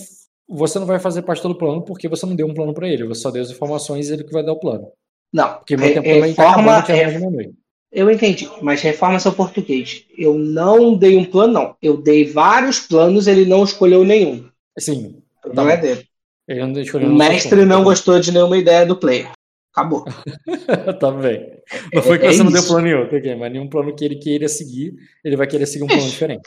você 0.49 0.79
não 0.79 0.87
vai 0.87 0.99
fazer 0.99 1.23
parte 1.23 1.43
do 1.43 1.55
plano 1.55 1.83
porque 1.83 2.09
você 2.09 2.25
não 2.27 2.35
deu 2.37 2.47
um 2.47 2.55
plano 2.55 2.73
para 2.75 2.89
ele. 2.89 3.05
Você 3.07 3.21
só 3.23 3.31
deu 3.31 3.43
as 3.43 3.51
informações 3.51 4.09
e 4.09 4.13
ele 4.15 4.25
que 4.25 4.33
vai 4.33 4.43
dar 4.45 4.53
o 4.53 4.61
plano. 4.61 4.89
Não. 5.33 5.55
Porque 5.55 5.77
Re- 5.77 5.95
tá 5.95 6.01
reforma, 6.01 6.77
acabando, 6.79 6.85
tinha 6.87 6.97
re- 6.97 7.03
mais 7.05 7.15
de 7.15 7.21
meia-noite. 7.21 7.55
Eu 7.91 8.11
entendi, 8.11 8.49
mas 8.63 8.81
reforma 8.81 9.19
seu 9.21 9.33
português. 9.33 10.07
Eu 10.17 10.39
não 10.39 10.95
dei 10.97 11.15
um 11.17 11.27
plano, 11.27 11.53
não. 11.53 11.77
Eu 11.83 11.99
dei 11.99 12.25
vários 12.25 12.81
planos, 12.81 13.27
ele 13.27 13.45
não 13.45 13.65
escolheu 13.65 14.03
nenhum. 14.03 14.49
Sim. 14.79 15.17
Não 15.45 15.53
Tá 15.55 15.71
é 15.71 15.77
bom. 15.77 15.83
dele. 15.83 16.07
Ele 16.49 16.67
não 16.67 16.81
escolheu 16.81 17.09
O 17.11 17.15
mestre 17.15 17.65
não 17.67 17.85
gostou 17.85 18.19
de 18.19 18.33
nenhuma 18.33 18.57
ideia 18.57 18.87
do 18.87 18.97
player. 18.97 19.31
Acabou. 19.73 20.05
tá 21.01 21.11
bem. 21.11 21.61
Não 21.95 22.03
foi 22.03 22.19
que 22.19 22.27
É 22.27 22.33
você 22.33 22.43
não 22.43 22.53
deu 22.53 22.63
plano 22.63 22.83
nenhum, 22.87 23.09
tá 23.09 23.17
ok? 23.17 23.35
mas 23.37 23.53
nenhum 23.53 23.69
plano 23.69 23.95
que 23.95 24.05
ele 24.05 24.17
queira 24.17 24.49
seguir, 24.49 24.95
ele 25.25 25.37
vai 25.37 25.47
querer 25.47 25.67
seguir 25.67 25.85
um 25.85 25.89
plano 25.89 26.03
diferente. 26.09 26.43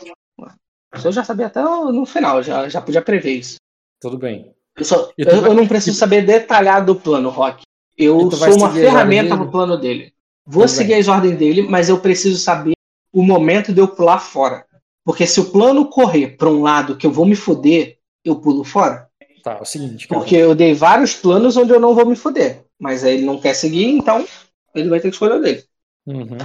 Eu 1.03 1.11
já 1.11 1.23
sabia 1.23 1.47
até 1.47 1.61
no 1.61 2.05
final, 2.05 2.41
já, 2.41 2.69
já 2.69 2.79
podia 2.81 3.01
prever 3.01 3.31
isso. 3.33 3.55
Tudo 3.99 4.17
bem. 4.17 4.53
Eu, 4.77 4.85
só- 4.85 5.09
eu- 5.17 5.41
vai- 5.41 5.49
eu 5.49 5.53
não 5.53 5.67
preciso 5.67 5.97
saber 5.97 6.21
detalhado 6.25 6.93
do 6.93 6.99
plano, 6.99 7.29
Rock. 7.29 7.63
Eu 7.97 8.29
sou 8.31 8.55
uma 8.57 8.71
ferramenta 8.71 9.35
pro 9.35 9.49
plano 9.51 9.77
dele. 9.77 10.13
Vou 10.45 10.63
Tudo 10.65 10.75
seguir 10.75 10.89
bem. 10.91 10.99
as 10.99 11.07
ordens 11.07 11.37
dele, 11.37 11.61
mas 11.63 11.89
eu 11.89 11.99
preciso 11.99 12.37
saber 12.37 12.73
o 13.11 13.23
momento 13.23 13.73
de 13.73 13.79
eu 13.81 13.87
pular 13.87 14.19
fora. 14.19 14.65
Porque 15.03 15.25
se 15.25 15.39
o 15.39 15.45
plano 15.51 15.87
correr 15.89 16.35
para 16.37 16.49
um 16.49 16.61
lado 16.61 16.95
que 16.97 17.05
eu 17.07 17.11
vou 17.11 17.25
me 17.25 17.35
foder, 17.35 17.97
eu 18.23 18.35
pulo 18.35 18.63
fora. 18.63 19.07
Tá, 19.43 19.53
é 19.53 19.61
o 19.61 19.65
seguinte, 19.65 20.07
cara. 20.07 20.19
Porque 20.21 20.35
eu 20.35 20.53
dei 20.55 20.73
vários 20.73 21.13
planos 21.15 21.55
onde 21.57 21.71
eu 21.71 21.79
não 21.79 21.93
vou 21.95 22.05
me 22.05 22.15
foder. 22.15 22.64
Mas 22.79 23.03
aí 23.03 23.15
ele 23.15 23.25
não 23.25 23.39
quer 23.39 23.53
seguir, 23.53 23.85
então 23.85 24.25
ele 24.73 24.89
vai 24.89 24.99
ter 24.99 25.09
que 25.09 25.15
escolher 25.15 25.35
o 25.35 25.41
dele. 25.41 25.63
Uhum. 26.05 26.37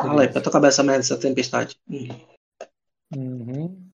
Fala 0.00 0.22
aí, 0.22 0.28
pra 0.28 0.40
tua 0.40 0.52
cabeça 0.52 0.82
merda 0.82 1.00
essa 1.00 1.18
tempestade. 1.18 1.76
Hum. 1.88 2.08
Uhum. 3.16 3.88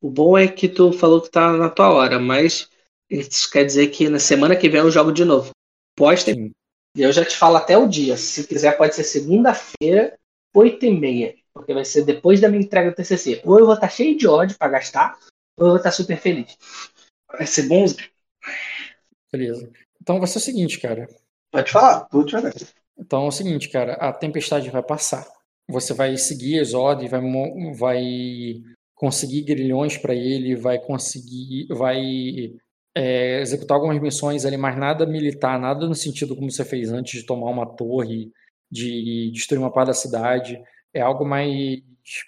O 0.00 0.10
bom 0.10 0.36
é 0.36 0.46
que 0.46 0.68
tu 0.68 0.92
falou 0.92 1.20
que 1.20 1.30
tá 1.30 1.52
na 1.52 1.68
tua 1.68 1.90
hora, 1.90 2.18
mas 2.18 2.68
isso 3.08 3.50
quer 3.50 3.64
dizer 3.64 3.88
que 3.88 4.08
na 4.08 4.18
semana 4.18 4.56
que 4.56 4.68
vem 4.68 4.80
eu 4.80 4.90
jogo 4.90 5.12
de 5.12 5.24
novo. 5.24 5.50
Posta 5.96 6.30
e 6.30 7.02
eu 7.02 7.12
já 7.12 7.24
te 7.24 7.36
falo 7.36 7.56
até 7.56 7.76
o 7.76 7.88
dia. 7.88 8.16
Se 8.16 8.46
quiser, 8.46 8.76
pode 8.76 8.94
ser 8.94 9.04
segunda-feira, 9.04 10.18
8 10.54 10.86
e 10.86 10.90
meia. 10.90 11.34
Porque 11.52 11.74
vai 11.74 11.84
ser 11.84 12.04
depois 12.04 12.40
da 12.40 12.48
minha 12.48 12.62
entrega 12.62 12.90
do 12.90 12.96
TCC. 12.96 13.42
Ou 13.44 13.58
eu 13.58 13.66
vou 13.66 13.74
estar 13.74 13.88
cheio 13.88 14.16
de 14.16 14.26
ódio 14.26 14.56
pra 14.56 14.68
gastar, 14.68 15.18
ou 15.56 15.66
eu 15.66 15.70
vou 15.70 15.76
estar 15.76 15.90
super 15.90 16.18
feliz. 16.18 16.56
Vai 17.28 17.46
ser 17.46 17.64
bom? 17.64 17.84
Beleza. 19.32 19.70
Então 20.00 20.18
vai 20.18 20.26
ser 20.26 20.38
o 20.38 20.42
seguinte, 20.42 20.80
cara. 20.80 21.08
Pode 21.52 21.70
falar, 21.70 22.06
te 22.24 22.32
falar. 22.32 22.52
Então 22.98 23.24
é 23.24 23.28
o 23.28 23.32
seguinte, 23.32 23.68
cara, 23.68 23.94
a 23.94 24.12
tempestade 24.12 24.70
vai 24.70 24.82
passar. 24.82 25.26
Você 25.68 25.94
vai 25.94 26.16
seguir 26.16 26.62
ordens, 26.74 27.10
vai, 27.10 27.22
vai 27.74 28.02
conseguir 28.94 29.42
grilhões 29.42 29.96
para 29.96 30.14
ele, 30.14 30.56
vai 30.56 30.78
conseguir, 30.78 31.66
vai 31.68 32.52
é, 32.94 33.40
executar 33.40 33.76
algumas 33.76 34.00
missões 34.00 34.44
ali, 34.44 34.56
mas 34.56 34.76
nada 34.76 35.06
militar, 35.06 35.58
nada 35.58 35.86
no 35.86 35.94
sentido 35.94 36.34
como 36.34 36.50
você 36.50 36.64
fez 36.64 36.92
antes 36.92 37.20
de 37.20 37.26
tomar 37.26 37.50
uma 37.50 37.66
torre, 37.66 38.30
de 38.70 39.30
destruir 39.32 39.58
uma 39.58 39.72
parte 39.72 39.88
da 39.88 39.94
cidade. 39.94 40.60
É 40.92 41.00
algo 41.00 41.24
mais 41.24 41.80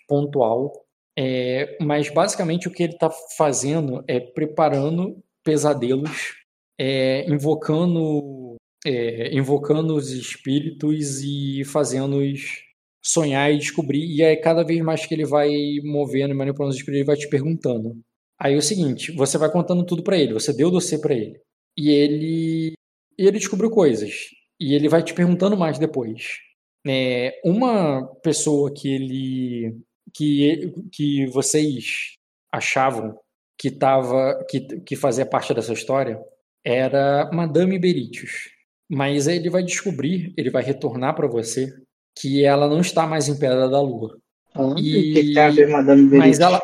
pontual. 0.09 0.73
É, 1.19 1.77
mas 1.81 2.09
basicamente 2.09 2.69
o 2.69 2.71
que 2.71 2.85
ele 2.85 2.95
está 2.95 3.11
fazendo 3.37 4.03
é 4.09 4.19
preparando 4.19 5.23
pesadelos, 5.45 6.42
é, 6.79 7.29
invocando 7.31 8.57
é, 8.85 9.35
invocando 9.35 9.95
os 9.95 10.11
espíritos 10.11 11.23
e 11.23 11.65
fazendo-os 11.65 12.65
sonhar 13.03 13.53
e 13.53 13.59
descobrir. 13.59 14.05
E 14.05 14.23
aí, 14.23 14.37
cada 14.37 14.63
vez 14.65 14.81
mais 14.83 15.07
que 15.07 15.15
ele 15.15 15.25
vai 15.25 15.51
movendo 15.85 16.33
e 16.33 16.37
manipulando 16.37 16.71
os 16.71 16.77
espíritos, 16.77 16.99
ele 17.01 17.07
vai 17.07 17.17
te 17.17 17.29
perguntando. 17.29 18.01
Aí 18.41 18.55
é 18.55 18.57
o 18.57 18.63
seguinte: 18.63 19.13
você 19.13 19.39
vai 19.39 19.51
contando 19.51 19.85
tudo 19.85 20.03
pra 20.03 20.17
ele, 20.17 20.35
você 20.35 20.53
deu 20.53 20.71
dossiê 20.71 20.99
pra 20.99 21.15
ele. 21.15 21.41
E 21.77 21.91
ele, 21.91 22.73
e 23.19 23.27
ele 23.27 23.39
descobriu 23.39 23.71
coisas. 23.71 24.13
E 24.61 24.75
ele 24.75 24.89
vai 24.89 25.03
te 25.03 25.15
perguntando 25.15 25.57
mais 25.57 25.79
depois. 25.79 26.39
É, 26.87 27.41
uma 27.45 28.07
pessoa 28.23 28.73
que 28.73 28.89
ele. 28.93 29.77
que, 30.15 30.73
que 30.93 31.27
vocês 31.27 32.17
achavam 32.53 33.17
que, 33.59 33.71
tava, 33.71 34.45
que, 34.51 34.81
que 34.81 34.97
fazia 34.97 35.25
parte 35.25 35.55
dessa 35.55 35.73
história 35.73 36.21
era 36.65 37.31
Madame 37.33 37.79
Beritius. 37.79 38.51
Mas 38.89 39.27
ele 39.27 39.49
vai 39.49 39.63
descobrir, 39.63 40.35
ele 40.37 40.51
vai 40.51 40.63
retornar 40.63 41.15
para 41.15 41.27
você 41.27 41.73
que 42.19 42.45
ela 42.45 42.69
não 42.69 42.81
está 42.81 43.07
mais 43.07 43.29
em 43.29 43.39
Pedra 43.39 43.69
da 43.69 43.81
Lua. 43.81 44.19
O 44.55 44.79
E- 44.79 45.13
que, 45.13 45.51
ver, 45.51 45.69
Madame 45.69 46.03
Berite? 46.09 46.19
Mas 46.29 46.41
ela, 46.41 46.61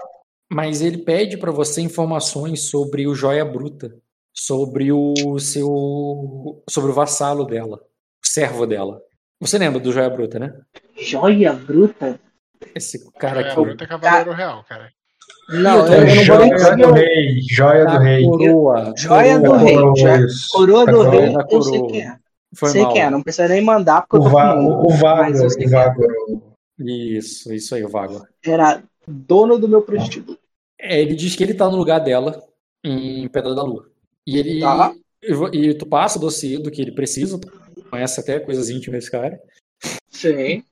mas 0.50 0.82
ele 0.82 0.98
pede 0.98 1.38
para 1.38 1.50
você 1.50 1.80
informações 1.80 2.68
sobre 2.68 3.06
o 3.06 3.14
Joia 3.14 3.44
Bruta, 3.44 3.96
sobre 4.34 4.92
o 4.92 5.38
seu, 5.38 6.62
sobre 6.68 6.90
o 6.90 6.94
vassalo 6.94 7.44
dela, 7.46 7.78
o 8.22 8.26
servo 8.26 8.66
dela. 8.66 9.00
Você 9.40 9.56
lembra 9.56 9.80
do 9.80 9.92
Joia 9.92 10.10
Bruta, 10.10 10.38
né? 10.38 10.52
Joia 10.96 11.52
bruta? 11.52 12.20
Esse 12.74 13.10
cara 13.12 13.40
aqui. 13.40 13.54
Bruto 13.54 13.84
é 13.84 13.86
Cavaleiro 13.86 14.32
Real, 14.32 14.64
cara. 14.64 14.92
Não, 15.48 15.86
Eu 15.86 15.92
eu, 15.92 16.06
eu 16.08 16.16
não 16.16 16.24
vou 16.24 16.38
nem 16.38 16.58
Joia 16.58 16.76
do 16.76 16.92
rei, 16.92 17.40
joia 17.48 17.84
do 17.86 17.92
da 17.92 17.98
rei. 18.00 18.24
coroa. 18.24 18.94
Joia 18.96 19.38
do 19.40 19.52
rei. 19.54 19.76
Coroa, 20.52 20.86
do 20.86 21.02
rei, 21.02 21.34
eu 21.50 21.62
sei 21.62 21.82
quem 21.86 22.02
é. 22.02 22.16
Foi 22.54 22.68
sei 22.70 22.82
mal. 22.82 22.92
quem 22.92 23.02
é, 23.02 23.10
não 23.10 23.22
precisa 23.22 23.48
nem 23.48 23.60
mandar 23.62 24.02
porque 24.06 24.16
O, 24.16 24.18
eu 24.18 24.22
tô 24.24 24.30
va 24.30 24.54
com 24.54 24.64
o, 24.66 24.86
o 24.86 24.90
Vago, 24.90 25.38
o 25.38 25.62
é. 25.62 25.66
Vago. 25.68 26.42
Isso, 26.78 27.52
isso 27.52 27.74
aí, 27.74 27.84
o 27.84 27.88
Vago. 27.88 28.26
Era 28.44 28.82
dono 29.06 29.58
do 29.58 29.68
meu 29.68 29.82
prostíbulo. 29.82 30.38
É, 30.80 31.00
ele 31.00 31.14
diz 31.14 31.34
que 31.34 31.42
ele 31.42 31.54
tá 31.54 31.68
no 31.68 31.76
lugar 31.76 31.98
dela, 31.98 32.42
em 32.84 33.26
Pedra 33.28 33.54
da 33.54 33.62
Lua. 33.62 33.86
E 34.26 34.38
ele, 34.38 34.60
Tá. 34.60 34.94
E, 35.52 35.58
e 35.58 35.74
tu 35.74 35.84
passa 35.86 36.18
o 36.18 36.20
dossiê 36.20 36.58
do 36.58 36.70
que 36.70 36.80
ele 36.80 36.92
precisa, 36.92 37.40
conhece 37.90 38.20
até 38.20 38.38
coisas 38.38 38.70
íntimas 38.70 39.00
desse 39.00 39.10
cara. 39.10 39.40
Sim. 40.10 40.62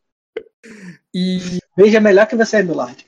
E, 1.13 1.39
Veja 1.77 2.01
melhor 2.01 2.27
que 2.27 2.37
você 2.37 2.59
é, 2.59 2.63
Milord. 2.63 3.05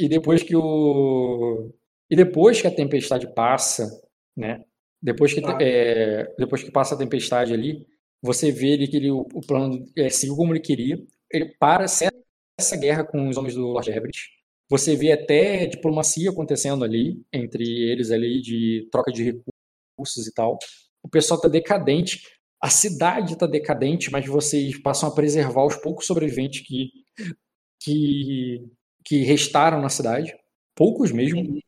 E 0.00 0.08
depois 0.08 0.42
que 0.42 0.56
o. 0.56 1.70
E 2.10 2.16
depois 2.16 2.60
que 2.60 2.66
a 2.66 2.74
tempestade 2.74 3.32
passa, 3.34 3.88
né? 4.36 4.64
Depois 5.02 5.32
que, 5.32 5.40
Ah. 5.44 5.58
é, 5.60 6.24
depois 6.38 6.62
que 6.62 6.70
passa 6.72 6.94
a 6.94 6.98
tempestade 6.98 7.52
ali, 7.52 7.86
você 8.22 8.50
vê 8.50 8.72
ele 8.74 8.88
que 8.88 8.96
ele, 8.96 9.10
o, 9.10 9.20
o 9.34 9.40
plano 9.46 9.84
é, 9.96 10.08
seguiu 10.10 10.36
como 10.36 10.52
ele 10.52 10.60
queria. 10.60 10.98
Ele 11.30 11.54
para 11.58 11.84
essa, 11.84 12.10
essa 12.58 12.76
guerra 12.76 13.04
com 13.04 13.28
os 13.28 13.36
homens 13.36 13.54
do 13.54 13.62
Lord 13.62 13.90
Everett. 13.90 14.28
Você 14.70 14.96
vê 14.96 15.12
até 15.12 15.66
diplomacia 15.66 16.30
acontecendo 16.30 16.84
ali, 16.84 17.22
entre 17.32 17.64
eles 17.64 18.10
ali, 18.10 18.40
de 18.40 18.88
troca 18.90 19.12
de 19.12 19.24
recursos 19.24 20.26
e 20.26 20.32
tal. 20.34 20.58
O 21.02 21.08
pessoal 21.08 21.40
tá 21.40 21.48
decadente. 21.48 22.22
A 22.62 22.68
cidade 22.70 23.38
tá 23.38 23.46
decadente, 23.46 24.10
mas 24.12 24.26
vocês 24.26 24.80
passam 24.82 25.08
a 25.08 25.14
preservar 25.14 25.64
os 25.64 25.76
poucos 25.76 26.06
sobreviventes 26.06 26.60
que, 26.66 26.90
que, 27.82 28.62
que 29.04 29.22
restaram 29.24 29.80
na 29.80 29.88
cidade. 29.88 30.34
Poucos 30.74 31.12
mesmo. 31.12 31.58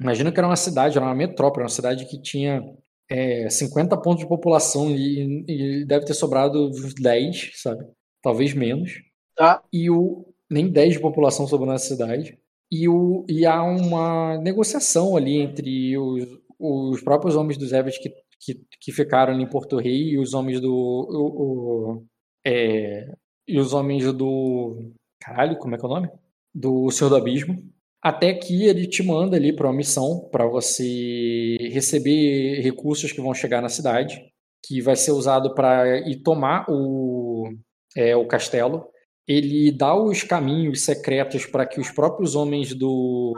Imagina 0.00 0.32
que 0.32 0.38
era 0.40 0.46
uma 0.48 0.56
cidade, 0.56 0.96
era 0.96 1.06
uma 1.06 1.14
metrópole, 1.14 1.62
uma 1.64 1.68
cidade 1.68 2.06
que 2.06 2.20
tinha 2.20 2.62
é, 3.08 3.48
50 3.48 3.96
pontos 4.00 4.22
de 4.22 4.28
população 4.28 4.90
e, 4.90 5.44
e 5.48 5.84
deve 5.84 6.04
ter 6.06 6.14
sobrado 6.14 6.68
uns 6.68 6.94
10, 6.94 7.52
sabe? 7.62 7.84
Talvez 8.22 8.54
menos. 8.54 8.92
Tá. 9.36 9.62
E 9.72 9.90
o 9.90 10.26
nem 10.50 10.68
10 10.70 10.94
de 10.94 11.00
população 11.00 11.46
sobrou 11.46 11.68
na 11.70 11.78
cidade. 11.78 12.38
E, 12.70 12.88
o, 12.88 13.24
e 13.28 13.44
há 13.46 13.62
uma 13.62 14.38
negociação 14.38 15.16
ali 15.16 15.38
entre 15.40 15.96
os, 15.98 16.26
os 16.58 17.00
próprios 17.02 17.36
homens 17.36 17.58
dos 17.58 17.72
Everett 17.72 18.00
que, 18.00 18.10
que, 18.40 18.66
que 18.80 18.92
ficaram 18.92 19.32
ali 19.34 19.42
em 19.42 19.48
Porto 19.48 19.76
Rei 19.78 20.10
e 20.10 20.18
os 20.18 20.34
homens 20.34 20.60
do. 20.60 20.72
O, 20.74 21.92
o- 21.98 22.06
é, 22.44 23.14
e 23.46 23.58
os 23.58 23.72
homens 23.72 24.10
do. 24.12 24.92
Caralho, 25.20 25.56
como 25.58 25.74
é 25.74 25.78
que 25.78 25.84
é 25.84 25.88
o 25.88 25.90
nome? 25.92 26.08
Do 26.54 26.90
Senhor 26.90 27.10
do 27.10 27.16
Abismo. 27.16 27.62
Até 28.02 28.34
que 28.34 28.64
ele 28.64 28.86
te 28.86 29.02
manda 29.02 29.36
ali 29.36 29.52
para 29.54 29.68
uma 29.68 29.76
missão 29.76 30.28
para 30.32 30.44
você 30.46 31.56
receber 31.70 32.60
recursos 32.60 33.12
que 33.12 33.20
vão 33.20 33.32
chegar 33.32 33.62
na 33.62 33.68
cidade, 33.68 34.20
que 34.64 34.80
vai 34.80 34.96
ser 34.96 35.12
usado 35.12 35.54
para 35.54 35.98
ir 36.08 36.16
tomar 36.22 36.66
o, 36.68 37.48
é, 37.96 38.16
o 38.16 38.26
castelo. 38.26 38.86
Ele 39.26 39.70
dá 39.70 39.94
os 39.94 40.24
caminhos 40.24 40.84
secretos 40.84 41.46
para 41.46 41.64
que 41.64 41.80
os 41.80 41.90
próprios 41.90 42.34
homens 42.34 42.74
do, 42.74 43.32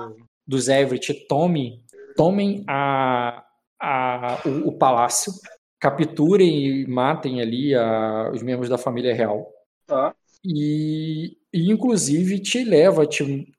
dos 0.46 0.68
Everett 0.68 1.12
tomem, 1.28 1.82
tomem 2.16 2.64
a, 2.66 3.44
a, 3.78 4.42
o, 4.46 4.68
o 4.68 4.78
palácio, 4.78 5.30
capturem 5.78 6.66
e 6.66 6.86
matem 6.86 7.42
ali 7.42 7.74
a- 7.74 8.30
os 8.32 8.42
membros 8.42 8.68
da 8.70 8.78
família 8.78 9.14
real 9.14 9.46
Tá. 9.86 10.14
E, 10.44 11.36
e 11.52 11.70
inclusive 11.70 12.38
te 12.38 12.62
leva 12.64 13.06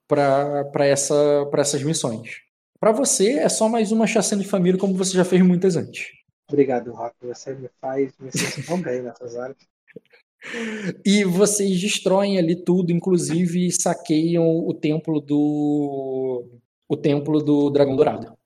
para 0.08 0.86
essa, 0.86 1.46
pra 1.50 1.62
essas 1.62 1.82
missões. 1.84 2.42
Para 2.80 2.92
você 2.92 3.34
é 3.40 3.50
só 3.50 3.68
mais 3.68 3.92
uma 3.92 4.06
chacina 4.06 4.42
de 4.42 4.48
família, 4.48 4.80
como 4.80 4.94
você 4.94 5.14
já 5.18 5.26
fez 5.26 5.42
muitas 5.42 5.76
antes. 5.76 6.08
Obrigado, 6.48 6.92
Rock. 6.94 7.16
Você 7.24 7.54
me 7.56 7.68
faz 7.82 8.14
me 8.20 8.32
sentir 8.32 8.66
tão 8.68 8.80
bem 8.80 9.02
nessas 9.02 9.36
horas. 9.36 9.56
E 11.04 11.24
vocês 11.24 11.80
destroem 11.82 12.38
ali 12.38 12.56
tudo, 12.56 12.92
inclusive 12.92 13.72
saqueiam 13.72 14.60
o 14.60 14.74
templo 14.76 15.20
do 15.20 16.46
o 16.88 16.96
templo 16.96 17.42
do 17.44 17.72
Dragão 17.72 17.96
Dourado. 17.96 18.38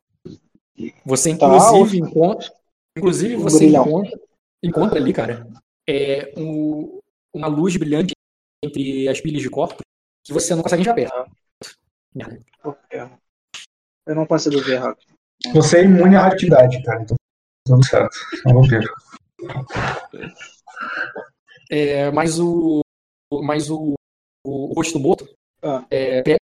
Você 1.05 1.35
Tá, 1.35 1.47
inclusive 1.47 1.97
encontra, 1.99 2.49
inclusive 2.97 3.35
você 3.35 3.57
brilhão. 3.65 3.85
encontra, 3.85 4.19
encontra 4.63 4.97
ali, 4.97 5.11
cara, 5.11 5.45
é 5.89 6.31
um- 6.37 7.01
uma 7.33 7.47
luz 7.47 7.75
brilhante 7.75 8.13
entre 8.63 9.07
as 9.07 9.19
pilhas 9.21 9.41
de 9.41 9.49
corpos 9.49 9.79
que 10.25 10.33
você 10.33 10.53
não 10.55 10.61
consegue 10.63 10.81
enxergar 10.81 10.95
perto. 10.95 11.31
Porra. 12.61 13.19
Eu 14.07 14.15
não 14.15 14.25
consigo 14.25 14.59
ver, 14.61 14.77
Rock. 14.77 15.05
Você 15.53 15.79
é 15.79 15.83
imune 15.83 16.15
à 16.15 16.21
radioatividade, 16.23 16.83
cara. 16.83 17.01
Então, 17.03 17.15
tudo 17.65 17.85
certo. 17.85 18.17
É 18.45 18.49
um 18.49 18.61
vampiro. 18.61 18.93
É, 21.69 22.11
mas 22.11 22.39
o 22.39 22.81
mas 23.43 23.69
o, 23.69 23.93
o 24.43 24.73
rosto 24.73 24.99
morto 24.99 25.27
Ah. 25.61 25.85
é, 25.91 26.23
pega 26.23 26.39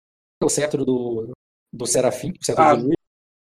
o 0.44 0.49
cetro 0.49 0.83
do, 0.83 1.31
do 1.74 1.85
Serafim, 1.88 2.31
o 2.31 2.44
cetro 2.46 2.62
Ah, 2.62 2.76
de 2.76 2.83
luz, 2.83 2.96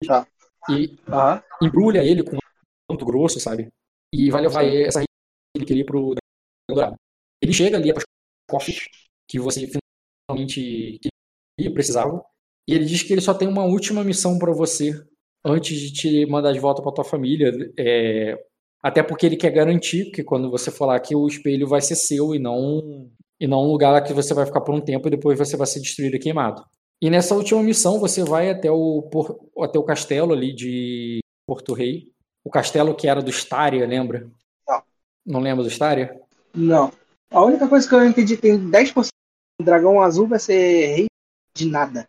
tá. 0.06 0.26
e 0.68 0.98
Aham. 1.08 1.42
embrulha 1.62 2.04
ele 2.04 2.22
com 2.22 2.36
um 2.36 2.92
manto 2.92 3.04
grosso, 3.06 3.40
sabe? 3.40 3.68
E 4.12 4.30
vai 4.30 4.42
levar 4.42 4.64
essa 4.64 5.00
relíquia 5.56 5.74
ali 5.74 5.84
pro 5.84 6.14
Dourado. 6.68 6.96
Ele 7.42 7.52
chega 7.52 7.78
ali 7.78 7.90
cofres 8.50 8.78
que 9.28 9.38
você 9.38 9.68
finalmente 10.28 10.98
precisava, 11.74 12.22
e 12.68 12.74
ele 12.74 12.84
diz 12.84 13.02
que 13.02 13.12
ele 13.12 13.20
só 13.20 13.34
tem 13.34 13.48
uma 13.48 13.64
última 13.64 14.04
missão 14.04 14.38
para 14.38 14.52
você 14.52 14.92
antes 15.44 15.78
de 15.78 15.92
te 15.92 16.26
mandar 16.26 16.52
de 16.52 16.58
volta 16.60 16.82
para 16.82 16.92
tua 16.92 17.04
família. 17.04 17.52
é, 17.78 18.38
até 18.82 19.02
porque 19.02 19.26
ele 19.26 19.36
quer 19.36 19.50
garantir 19.50 20.10
que 20.10 20.24
quando 20.24 20.50
você 20.50 20.70
for 20.70 20.86
lá 20.86 20.98
que 20.98 21.14
o 21.14 21.26
espelho 21.26 21.66
vai 21.68 21.80
ser 21.82 21.96
seu 21.96 22.34
e 22.34 22.38
não 22.38 23.10
e 23.38 23.46
não 23.46 23.64
um 23.64 23.72
lugar 23.72 23.92
lá 23.92 24.02
que 24.02 24.12
você 24.12 24.34
vai 24.34 24.46
ficar 24.46 24.60
por 24.62 24.74
um 24.74 24.80
tempo 24.80 25.08
e 25.08 25.10
depois 25.10 25.38
você 25.38 25.56
vai 25.56 25.66
ser 25.66 25.80
destruído 25.80 26.16
e 26.16 26.18
queimado. 26.18 26.62
E 27.00 27.08
nessa 27.10 27.34
última 27.34 27.62
missão 27.62 27.98
você 27.98 28.22
vai 28.22 28.50
até 28.50 28.70
o 28.70 29.02
por- 29.10 29.38
até 29.58 29.78
o 29.78 29.82
castelo 29.82 30.32
ali 30.32 30.54
de 30.54 31.20
Porto 31.46 31.72
Rei, 31.74 32.08
o 32.44 32.50
castelo 32.50 32.94
que 32.94 33.08
era 33.08 33.22
do 33.22 33.30
Staria, 33.30 33.86
lembra? 33.86 34.30
Não. 34.68 34.82
Não 35.26 35.40
lembra 35.40 35.64
do 35.64 35.70
Staria? 35.70 36.18
Não. 36.54 36.92
A 37.30 37.42
única 37.42 37.68
coisa 37.68 37.88
que 37.88 37.94
eu 37.94 38.04
entendi 38.04 38.36
tem 38.36 38.58
10% 38.58 39.08
do 39.60 39.64
dragão 39.64 40.00
azul 40.02 40.26
vai 40.26 40.38
ser 40.38 40.86
rei 40.94 41.06
de 41.56 41.66
nada. 41.66 42.08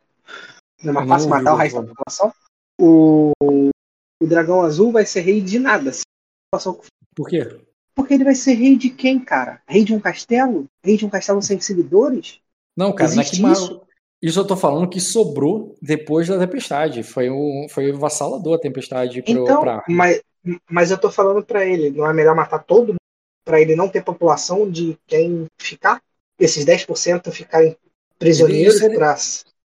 Não 0.83 0.91
é 0.91 0.93
mais 0.95 1.09
fácil 1.09 1.29
matar 1.29 1.53
o 1.53 1.57
resto 1.57 1.81
da 1.81 1.87
população? 1.87 2.33
O, 2.79 3.31
o 3.41 4.27
dragão 4.27 4.61
azul 4.61 4.91
vai 4.91 5.05
ser 5.05 5.21
rei 5.21 5.41
de 5.41 5.59
nada. 5.59 5.91
se 5.93 6.01
a 6.01 6.57
população- 6.57 6.81
Por 7.15 7.29
quê? 7.29 7.59
Porque 7.93 8.13
ele 8.15 8.23
vai 8.23 8.33
ser 8.33 8.53
rei 8.53 8.75
de 8.75 8.89
quem, 8.89 9.19
cara? 9.19 9.61
Rei 9.67 9.83
de 9.83 9.93
um 9.93 9.99
castelo? 9.99 10.65
Rei 10.83 10.97
de 10.97 11.05
um 11.05 11.09
castelo 11.09 11.41
sem 11.41 11.59
seguidores? 11.59 12.39
Não, 12.75 12.93
cara, 12.93 13.11
é 13.11 13.13
Existe 13.13 13.41
que 13.41 13.51
isso? 13.51 13.81
isso 14.23 14.39
eu 14.39 14.47
tô 14.47 14.55
falando 14.55 14.89
que 14.89 14.99
sobrou 14.99 15.75
depois 15.81 16.27
da 16.27 16.39
tempestade. 16.39 17.03
Foi 17.03 17.29
o 17.29 17.67
foi 17.69 17.91
o 17.91 17.97
vassalador 17.99 18.55
a 18.55 18.59
tempestade 18.59 19.21
pro, 19.21 19.31
Então, 19.31 19.61
pra 19.61 19.83
mas, 19.87 20.21
mas 20.67 20.89
eu 20.89 20.97
tô 20.97 21.11
falando 21.11 21.45
pra 21.45 21.63
ele, 21.65 21.91
não 21.91 22.09
é 22.09 22.13
melhor 22.13 22.33
matar 22.35 22.59
todo 22.63 22.87
mundo 22.87 23.00
pra 23.43 23.59
ele 23.61 23.75
não 23.75 23.89
ter 23.89 24.03
população 24.03 24.69
de 24.69 24.97
quem 25.07 25.45
ficar? 25.59 26.01
Esses 26.39 26.65
10% 26.65 27.31
ficarem 27.31 27.75
prisioneiros 28.17 28.81
ele- 28.81 28.95
pra 28.95 29.15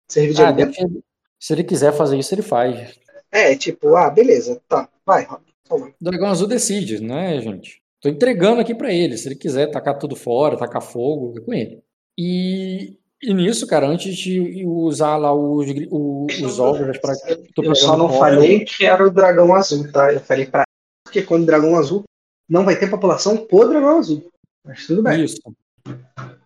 servir 0.08 0.34
de 0.34 0.42
Ah, 0.42 0.48
alimento? 0.48 0.76
deve- 0.76 1.00
se 1.38 1.52
ele 1.52 1.64
quiser 1.64 1.92
fazer 1.92 2.16
isso, 2.18 2.34
ele 2.34 2.42
faz. 2.42 2.94
É, 3.30 3.54
tipo, 3.56 3.96
ah, 3.96 4.08
beleza, 4.10 4.60
tá, 4.68 4.88
vai. 5.04 5.26
O 5.70 5.90
Dragão 6.00 6.28
Azul 6.28 6.46
decide, 6.46 7.00
né, 7.00 7.40
gente? 7.40 7.82
Tô 8.00 8.08
entregando 8.08 8.60
aqui 8.60 8.74
pra 8.74 8.92
ele. 8.92 9.16
Se 9.16 9.26
ele 9.28 9.34
quiser 9.34 9.70
tacar 9.70 9.98
tudo 9.98 10.14
fora, 10.14 10.56
tacar 10.58 10.82
fogo, 10.82 11.38
é 11.38 11.40
com 11.40 11.52
ele. 11.54 11.82
E, 12.18 12.96
e 13.22 13.34
nisso, 13.34 13.66
cara, 13.66 13.86
antes 13.88 14.14
de 14.14 14.64
usar 14.66 15.16
lá 15.16 15.34
os, 15.34 15.66
gri- 15.66 15.88
o- 15.90 16.26
os 16.26 16.58
ovos 16.60 16.96
pra. 16.98 17.14
tô 17.54 17.62
Eu 17.62 17.74
só 17.74 17.96
não 17.96 18.08
fora, 18.08 18.34
falei 18.34 18.64
que 18.64 18.84
era 18.84 19.04
o 19.06 19.10
dragão 19.10 19.54
azul, 19.54 19.90
tá? 19.90 20.12
Eu 20.12 20.20
falei 20.20 20.46
pra 20.46 20.64
porque 21.04 21.22
quando 21.22 21.42
o 21.42 21.46
dragão 21.46 21.76
azul 21.76 22.04
não 22.48 22.64
vai 22.64 22.78
ter 22.78 22.90
população 22.90 23.36
pro 23.46 23.68
dragão 23.68 23.98
azul. 23.98 24.30
Mas 24.64 24.86
tudo 24.86 25.02
bem. 25.02 25.24
Isso. 25.24 25.38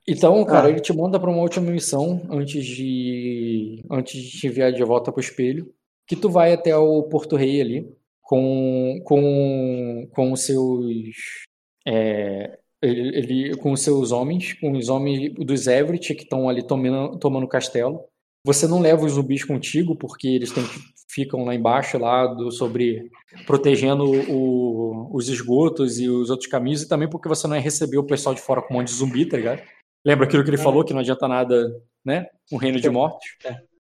Então, 0.06 0.44
cara, 0.44 0.66
Ah. 0.68 0.70
ele 0.70 0.80
te 0.80 0.92
manda 0.92 1.20
pra 1.20 1.30
uma 1.30 1.42
última 1.42 1.70
missão 1.70 2.22
antes 2.30 2.64
de 2.64 3.82
antes 3.90 4.20
de 4.22 4.30
te 4.30 4.46
enviar 4.46 4.72
de 4.72 4.82
volta 4.82 5.12
pro 5.12 5.20
espelho, 5.20 5.72
que 6.06 6.16
tu 6.16 6.30
vai 6.30 6.52
até 6.52 6.76
o 6.76 7.02
Porto 7.04 7.36
Rei 7.36 7.60
ali 7.60 7.92
com 8.22 9.00
com 9.04 10.08
com 10.12 10.32
os 10.32 10.42
seus 10.44 10.86
é, 11.86 12.58
ele, 12.82 13.18
ele- 13.18 13.56
com 13.56 13.72
os 13.72 13.82
seus 13.82 14.10
homens, 14.12 14.54
com 14.54 14.72
os 14.72 14.88
homens 14.88 15.32
dos 15.34 15.66
Everett 15.66 16.14
que 16.14 16.22
estão 16.22 16.48
ali 16.48 16.62
tomando 16.66 17.18
tomando 17.18 17.44
o 17.44 17.48
castelo. 17.48 18.00
Você 18.44 18.66
não 18.66 18.80
leva 18.80 19.04
os 19.04 19.12
zumbis 19.12 19.44
contigo 19.44 19.94
porque 19.96 20.26
eles 20.28 20.50
têm 20.52 20.64
que 20.64 20.78
ficam 21.08 21.44
lá 21.44 21.54
embaixo 21.54 21.98
lá 21.98 22.26
do 22.26 22.50
sobre 22.50 23.10
protegendo 23.46 24.04
o- 24.30 25.08
os 25.14 25.28
esgotos 25.28 25.98
e 25.98 26.08
os 26.08 26.30
outros 26.30 26.48
caminhos 26.48 26.82
e 26.82 26.88
também 26.88 27.08
porque 27.08 27.28
você 27.28 27.46
não 27.46 27.56
ia 27.56 27.62
receber 27.62 27.98
o 27.98 28.04
pessoal 28.04 28.34
de 28.34 28.40
fora 28.40 28.60
com 28.62 28.74
um 28.74 28.76
monte 28.78 28.88
de 28.88 28.94
zumbi, 28.94 29.26
tá 29.26 29.36
ligado? 29.36 29.62
Lembra 30.04 30.26
aquilo 30.26 30.44
que 30.44 30.50
ele 30.50 30.56
falou 30.58 30.84
que 30.84 30.92
não 30.92 31.00
adianta 31.00 31.26
nada, 31.26 31.70
né? 32.04 32.26
Um 32.52 32.56
reino 32.56 32.80
de 32.80 32.88
mortos. 32.90 33.26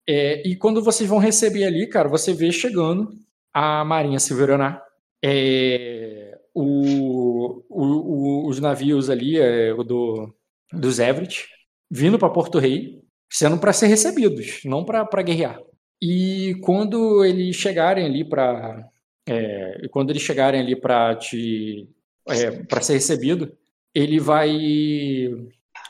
É, 0.07 0.45
e 0.47 0.55
quando 0.55 0.81
vocês 0.83 1.09
vão 1.09 1.17
receber 1.19 1.63
ali, 1.65 1.87
cara, 1.87 2.09
você 2.09 2.33
vê 2.33 2.51
chegando 2.51 3.09
a 3.53 3.85
Marinha 3.85 4.19
Silveraná, 4.19 4.81
é, 5.23 6.37
o, 6.53 7.63
o- 7.69 8.43
o- 8.45 8.47
os 8.49 8.59
navios 8.59 9.09
ali 9.09 9.39
é, 9.39 9.73
o 9.73 9.83
do, 9.83 10.33
dos 10.71 10.99
Everett, 10.99 11.47
vindo 11.89 12.19
para 12.19 12.29
Porto 12.29 12.59
Rei, 12.59 13.01
sendo 13.31 13.57
para 13.57 13.71
ser 13.73 13.87
recebidos, 13.87 14.59
não 14.65 14.83
para 14.83 15.21
guerrear. 15.21 15.59
E 16.05 16.55
quando 16.61 17.23
eles 17.23 17.55
chegarem 17.55 18.05
ali 18.05 18.25
para 18.25 18.85
É, 19.25 19.87
quando 19.89 20.09
eles 20.09 20.21
chegarem 20.21 20.59
ali 20.59 20.75
para 20.75 21.15
te 21.15 21.87
é, 22.27 22.51
para 22.51 22.81
ser 22.81 22.93
recebido, 22.95 23.53
ele 23.95 24.19
vai 24.19 24.49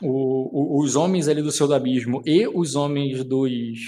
o- 0.02 0.78
o- 0.78 0.84
os 0.84 0.96
homens 0.96 1.28
ali 1.28 1.42
do 1.42 1.52
seu 1.52 1.68
do 1.68 1.74
abismo 1.74 2.22
e 2.26 2.48
os 2.48 2.76
homens 2.76 3.24
dos 3.24 3.80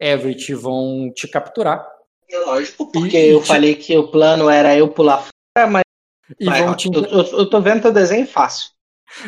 Everett 0.00 0.54
vão 0.54 1.10
te 1.14 1.26
capturar 1.26 1.84
É 2.30 2.38
lógico, 2.38 2.90
porque 2.92 3.16
E- 3.16 3.30
eu 3.30 3.40
te- 3.42 3.46
falei 3.48 3.74
que 3.74 3.96
o 3.96 4.08
plano 4.08 4.48
era 4.48 4.76
eu 4.76 4.88
pular 4.88 5.18
fora, 5.56 5.68
mas 5.68 5.82
e 6.40 6.44
vai, 6.46 6.62
vão 6.64 6.74
te 6.76 6.86
eu, 6.92 7.04
eu- 7.04 7.38
eu 7.38 7.50
tô 7.50 7.60
vendo 7.60 7.82
teu 7.82 7.92
desenho 7.92 8.26
fácil. 8.26 8.70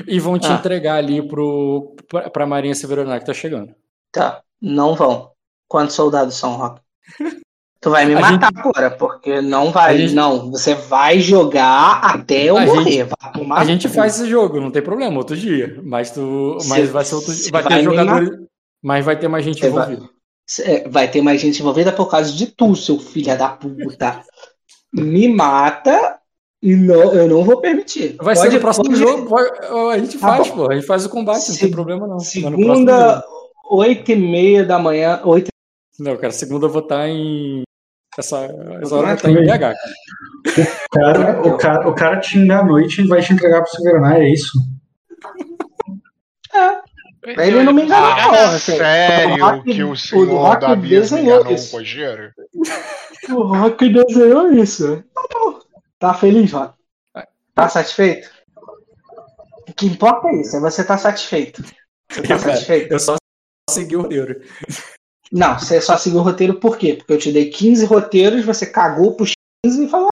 e 0.06 0.18
vão 0.18 0.38
te 0.38 0.46
Ah. 0.48 0.54
entregar 0.54 0.96
ali 0.96 1.20
pro 1.26 1.94
pra, 2.08 2.30
pra 2.30 2.46
Marinha 2.46 2.74
Severina 2.74 3.18
que 3.18 3.26
tá 3.26 3.34
chegando. 3.34 3.74
Tá, 4.12 4.42
não 4.60 4.94
vão. 4.94 5.30
Quantos 5.68 5.94
soldados 5.94 6.34
são, 6.34 6.56
Rock? 6.56 6.80
Tu 7.78 7.90
vai 7.90 8.04
me 8.06 8.14
A 8.14 8.20
matar 8.20 8.50
agora, 8.56 8.90
porque 8.90 9.40
não 9.40 9.70
vai. 9.70 9.96
Gente- 9.98 10.14
Não, 10.14 10.50
você 10.50 10.74
vai 10.74 11.20
jogar 11.20 12.00
até 12.02 12.44
eu 12.44 12.56
A 12.56 12.64
morrer. 12.66 12.90
gente- 12.90 13.14
vai 13.44 13.58
A 13.58 13.64
gente 13.64 13.88
faz 13.88 14.18
esse 14.18 14.28
jogo, 14.28 14.60
não 14.60 14.70
tem 14.72 14.82
problema, 14.82 15.16
outro 15.18 15.36
dia. 15.36 15.78
Mas 15.84 16.10
tu, 16.10 16.56
mas 16.66 16.86
Cê- 16.86 16.86
vai 16.86 17.04
ser 17.04 17.14
outro, 17.14 17.32
vai 17.52 17.62
ter 17.62 17.68
vai 17.68 17.82
jogadores, 17.84 18.30
mas 18.82 19.04
vai 19.04 19.16
ter 19.16 19.28
mais 19.28 19.44
gente 19.44 19.60
Cê 19.60 19.68
vai- 19.68 19.84
envolvida. 19.92 20.10
Cê- 20.48 20.84
Vai 20.88 21.06
ter 21.08 21.20
mais 21.22 21.40
gente 21.40 21.60
envolvida 21.60 21.92
por 21.92 22.10
causa 22.10 22.32
de 22.32 22.46
tu, 22.46 22.74
seu 22.74 22.98
filho 22.98 23.36
da 23.38 23.50
puta. 23.50 24.22
Me 24.92 25.28
mata 25.28 26.18
e 26.62 26.74
não, 26.74 27.12
eu 27.12 27.28
não 27.28 27.44
vou 27.44 27.60
permitir. 27.60 28.16
Vai 28.20 28.34
Pode- 28.34 28.48
ser 28.48 28.54
no 28.54 28.60
próximo 28.60 28.84
pode- 28.86 28.96
jogo, 28.98 29.28
vai- 29.28 29.94
a 29.94 29.98
gente 29.98 30.18
Tá 30.18 30.28
faz, 30.28 30.48
bom. 30.48 30.56
pô, 30.56 30.70
a 30.72 30.74
gente 30.74 30.86
faz 30.86 31.04
o 31.04 31.10
combate, 31.10 31.36
não 31.48 31.54
Se- 31.54 31.60
tem 31.60 31.70
problema 31.70 32.06
não. 32.06 32.18
Segunda, 32.18 33.22
oito 33.70 34.10
e 34.10 34.16
meia 34.16 34.64
da 34.64 34.78
manhã, 34.78 35.20
oito 35.24 35.50
Não, 35.98 36.16
cara, 36.16 36.32
segunda 36.32 36.66
eu 36.66 36.70
vou 36.70 36.82
estar 36.82 37.08
em 37.08 37.62
essa, 38.18 38.44
essa 38.44 38.46
hora 38.46 38.80
eu 38.82 38.88
vou 38.88 39.06
é 39.06 39.14
estar 39.14 39.30
em 39.30 39.34
também. 39.34 39.46
BH. 39.46 39.74
O 40.46 40.98
cara, 40.98 41.40
o, 41.48 41.58
cara, 41.58 41.88
o 41.88 41.94
cara 41.94 42.20
te 42.20 42.38
enganar 42.38 42.60
à 42.60 42.64
noite 42.64 43.02
e 43.02 43.06
vai 43.08 43.20
te 43.22 43.32
entregar 43.32 43.62
pro 43.62 43.70
Severonar, 43.70 44.16
é 44.16 44.28
isso? 44.30 44.52
Ele 47.24 47.62
não 47.64 47.72
me 47.72 47.82
enganou, 47.82 48.08
Ah, 48.10 48.22
não. 48.22 48.34
Assim, 48.54 48.72
o 48.72 48.76
Sério 48.76 49.44
Rock- 49.44 49.72
que 49.74 49.82
o 49.82 49.90
o 49.90 49.96
senhor 49.96 50.28
Rock 50.28 50.60
da 50.60 50.74
desenhou 50.76 51.24
enganou 51.40 51.52
o 51.52 51.54
isso. 51.54 51.70
Kojiro? 51.72 52.32
O 53.28 53.42
Rock 53.42 53.88
desenhou 53.88 54.52
isso. 54.52 55.02
Tá 55.98 56.14
feliz, 56.14 56.52
Rock? 56.52 56.74
Tá 57.56 57.68
satisfeito? 57.68 58.30
O 59.68 59.72
que 59.74 59.86
importa 59.86 60.28
é 60.28 60.36
isso, 60.42 60.56
é 60.56 60.60
você 60.60 60.84
tá 60.84 60.96
satisfeito. 60.96 61.60
Você 62.08 62.22
tá 62.22 62.28
Cara, 62.28 62.38
satisfeito? 62.38 62.92
Eu 62.92 63.00
só 63.00 63.16
segui 63.68 63.96
o 63.96 64.02
roteiro. 64.02 64.40
Não, 65.32 65.58
você 65.58 65.80
só 65.80 65.96
seguiu 65.96 66.20
o 66.20 66.22
roteiro 66.22 66.54
por 66.60 66.76
quê? 66.78 66.94
Porque 66.94 67.12
eu 67.12 67.18
te 67.18 67.32
dei 67.32 67.50
15 67.50 67.84
roteiros, 67.84 68.44
você 68.44 68.66
cagou 68.66 69.14
pros 69.14 69.32
15 69.64 69.84
e 69.84 69.88
falou: 69.88 70.08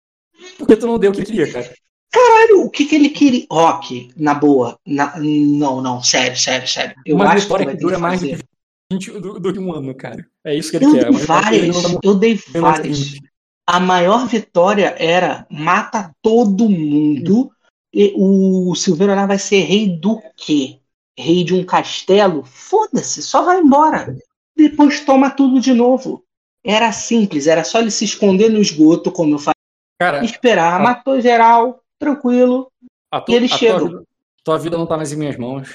Porque 0.57 0.75
tu 0.75 0.87
não 0.87 0.97
deu 0.97 1.11
o 1.11 1.13
que 1.13 1.21
eu 1.21 1.25
queria, 1.25 1.51
cara. 1.51 1.73
caralho, 2.11 2.61
o 2.63 2.69
que 2.69 2.85
que 2.85 2.95
ele 2.95 3.09
queria? 3.09 3.45
Rock, 3.51 4.11
na 4.17 4.33
boa. 4.33 4.77
na- 4.85 5.13
Não, 5.19 5.81
não, 5.81 6.01
sério, 6.03 6.37
sério, 6.37 6.67
sério. 6.67 6.95
Eu 7.05 7.15
Uma 7.15 7.25
acho 7.31 7.45
que 7.47 7.53
vai 7.53 7.65
que 7.65 7.71
ter 7.73 7.77
dura 7.77 7.95
que 7.95 8.01
mais 8.01 8.21
do 8.21 8.27
fazer. 8.29 8.37
que, 8.43 8.43
20, 8.91 9.11
do, 9.19 9.39
do 9.39 9.53
que 9.53 9.59
um 9.59 9.73
ano, 9.73 9.93
cara. 9.95 10.25
É 10.43 10.55
isso 10.55 10.71
que 10.71 10.77
ele 10.77 10.85
Eu 10.85 10.91
quer. 10.91 10.99
dei 11.05 11.09
que 11.11 11.17
ele 11.17 11.25
várias, 11.25 11.97
eu 12.03 12.15
dei 12.15 12.39
várias. 12.53 12.99
20. 12.99 13.23
A 13.65 13.79
maior 13.79 14.27
vitória 14.27 14.93
era 14.97 15.47
mata 15.49 16.11
todo 16.21 16.67
mundo. 16.69 17.51
E 17.95 18.11
o 18.15 18.73
Silveiro 18.73 19.13
Aná 19.13 19.27
vai 19.27 19.37
ser 19.37 19.61
rei 19.61 19.87
do 19.87 20.19
quê? 20.35 20.79
Rei 21.17 21.43
de 21.43 21.53
um 21.53 21.63
castelo? 21.63 22.43
Foda-se, 22.43 23.21
só 23.21 23.43
vai 23.43 23.59
embora. 23.59 24.17
Depois 24.55 24.99
toma 25.01 25.29
tudo 25.29 25.59
de 25.59 25.73
novo. 25.73 26.23
Era 26.65 26.91
simples, 26.91 27.47
era 27.47 27.63
só 27.63 27.79
ele 27.79 27.91
se 27.91 28.05
esconder 28.05 28.49
no 28.49 28.59
esgoto, 28.61 29.11
como 29.11 29.35
eu 29.35 29.39
falei, 29.39 29.53
Cara, 29.99 30.23
esperar, 30.23 30.79
a- 30.79 30.83
matou 30.83 31.19
geral, 31.19 31.81
tranquilo. 31.99 32.71
a, 33.11 33.19
tu, 33.19 33.31
E 33.31 33.35
ele 33.35 33.45
a 33.45 33.49
chega. 33.57 33.79
Tua, 33.79 33.87
vida- 33.89 34.03
tua 34.43 34.57
vida 34.59 34.77
não 34.77 34.85
tá 34.85 34.95
mais 34.97 35.11
em 35.11 35.17
minhas 35.17 35.37
mãos. 35.37 35.69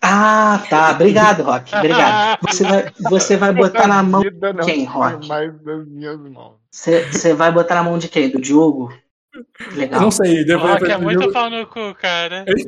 Ah, 0.00 0.62
tá. 0.68 0.92
Obrigado, 0.92 1.42
Rock. 1.42 1.74
Obrigado. 1.74 2.38
Você 2.42 2.62
vai, 2.62 2.92
você 3.10 3.36
vai 3.36 3.52
botar 3.52 3.88
na 3.88 4.02
mão. 4.02 4.22
Não 4.22 4.64
quem, 4.64 4.74
tinha 4.80 4.90
Rock? 4.90 5.26
mais 5.26 5.62
nas 5.64 5.86
minhas 5.88 6.20
mãos. 6.20 6.54
Você 6.70 7.04
você 7.10 7.34
vai 7.34 7.50
botar 7.50 7.76
na 7.76 7.82
mão 7.82 7.98
de 7.98 8.08
quem? 8.08 8.28
Do 8.30 8.40
Diogo? 8.40 8.92
Eu 9.34 9.76
Legal. 9.76 10.00
não 10.00 10.10
sei. 10.10 10.44
Depois, 10.44 10.72
Rock 10.74 10.90
é 10.90 10.98
muito 10.98 11.32
pau 11.32 11.48
no 11.50 11.66
cu, 11.66 11.94
cara. 11.94 12.44
eles 12.46 12.64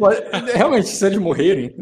realmente, 0.54 0.88
se 0.88 1.06
eles 1.06 1.18
morrerem, 1.18 1.74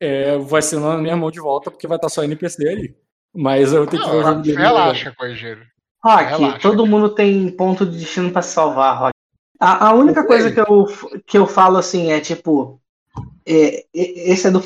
é, 0.00 0.38
vai 0.38 0.62
ser 0.62 0.80
na 0.80 0.96
minha 0.96 1.16
mão 1.16 1.30
de 1.30 1.40
volta, 1.40 1.70
porque 1.70 1.86
vai 1.86 1.96
estar 1.96 2.08
só 2.08 2.24
NPC 2.24 2.66
ali. 2.68 2.96
Mas 3.34 3.72
eu 3.72 3.86
tenho 3.86 4.02
que 4.02 4.10
ver 4.10 4.16
o 4.16 4.22
jogo 4.22 4.34
Não, 4.36 4.42
dele. 4.42 4.56
relaxa, 4.56 5.14
Kojiro. 5.16 5.62
Rock, 6.02 6.24
Relaxa. 6.24 6.58
todo 6.60 6.86
mundo 6.86 7.10
tem 7.14 7.50
ponto 7.50 7.84
de 7.86 7.98
destino 7.98 8.30
pra 8.32 8.42
se 8.42 8.52
salvar, 8.54 8.98
Rock. 8.98 9.12
A, 9.60 9.88
a 9.88 9.92
única 9.92 10.26
coisa 10.26 10.50
que 10.50 10.58
eu, 10.58 10.86
que 11.26 11.36
eu 11.38 11.46
falo 11.46 11.76
assim 11.76 12.10
é 12.10 12.18
tipo. 12.20 12.80
é, 13.46 13.84
esse 13.92 14.46
é 14.46 14.50
do 14.50 14.62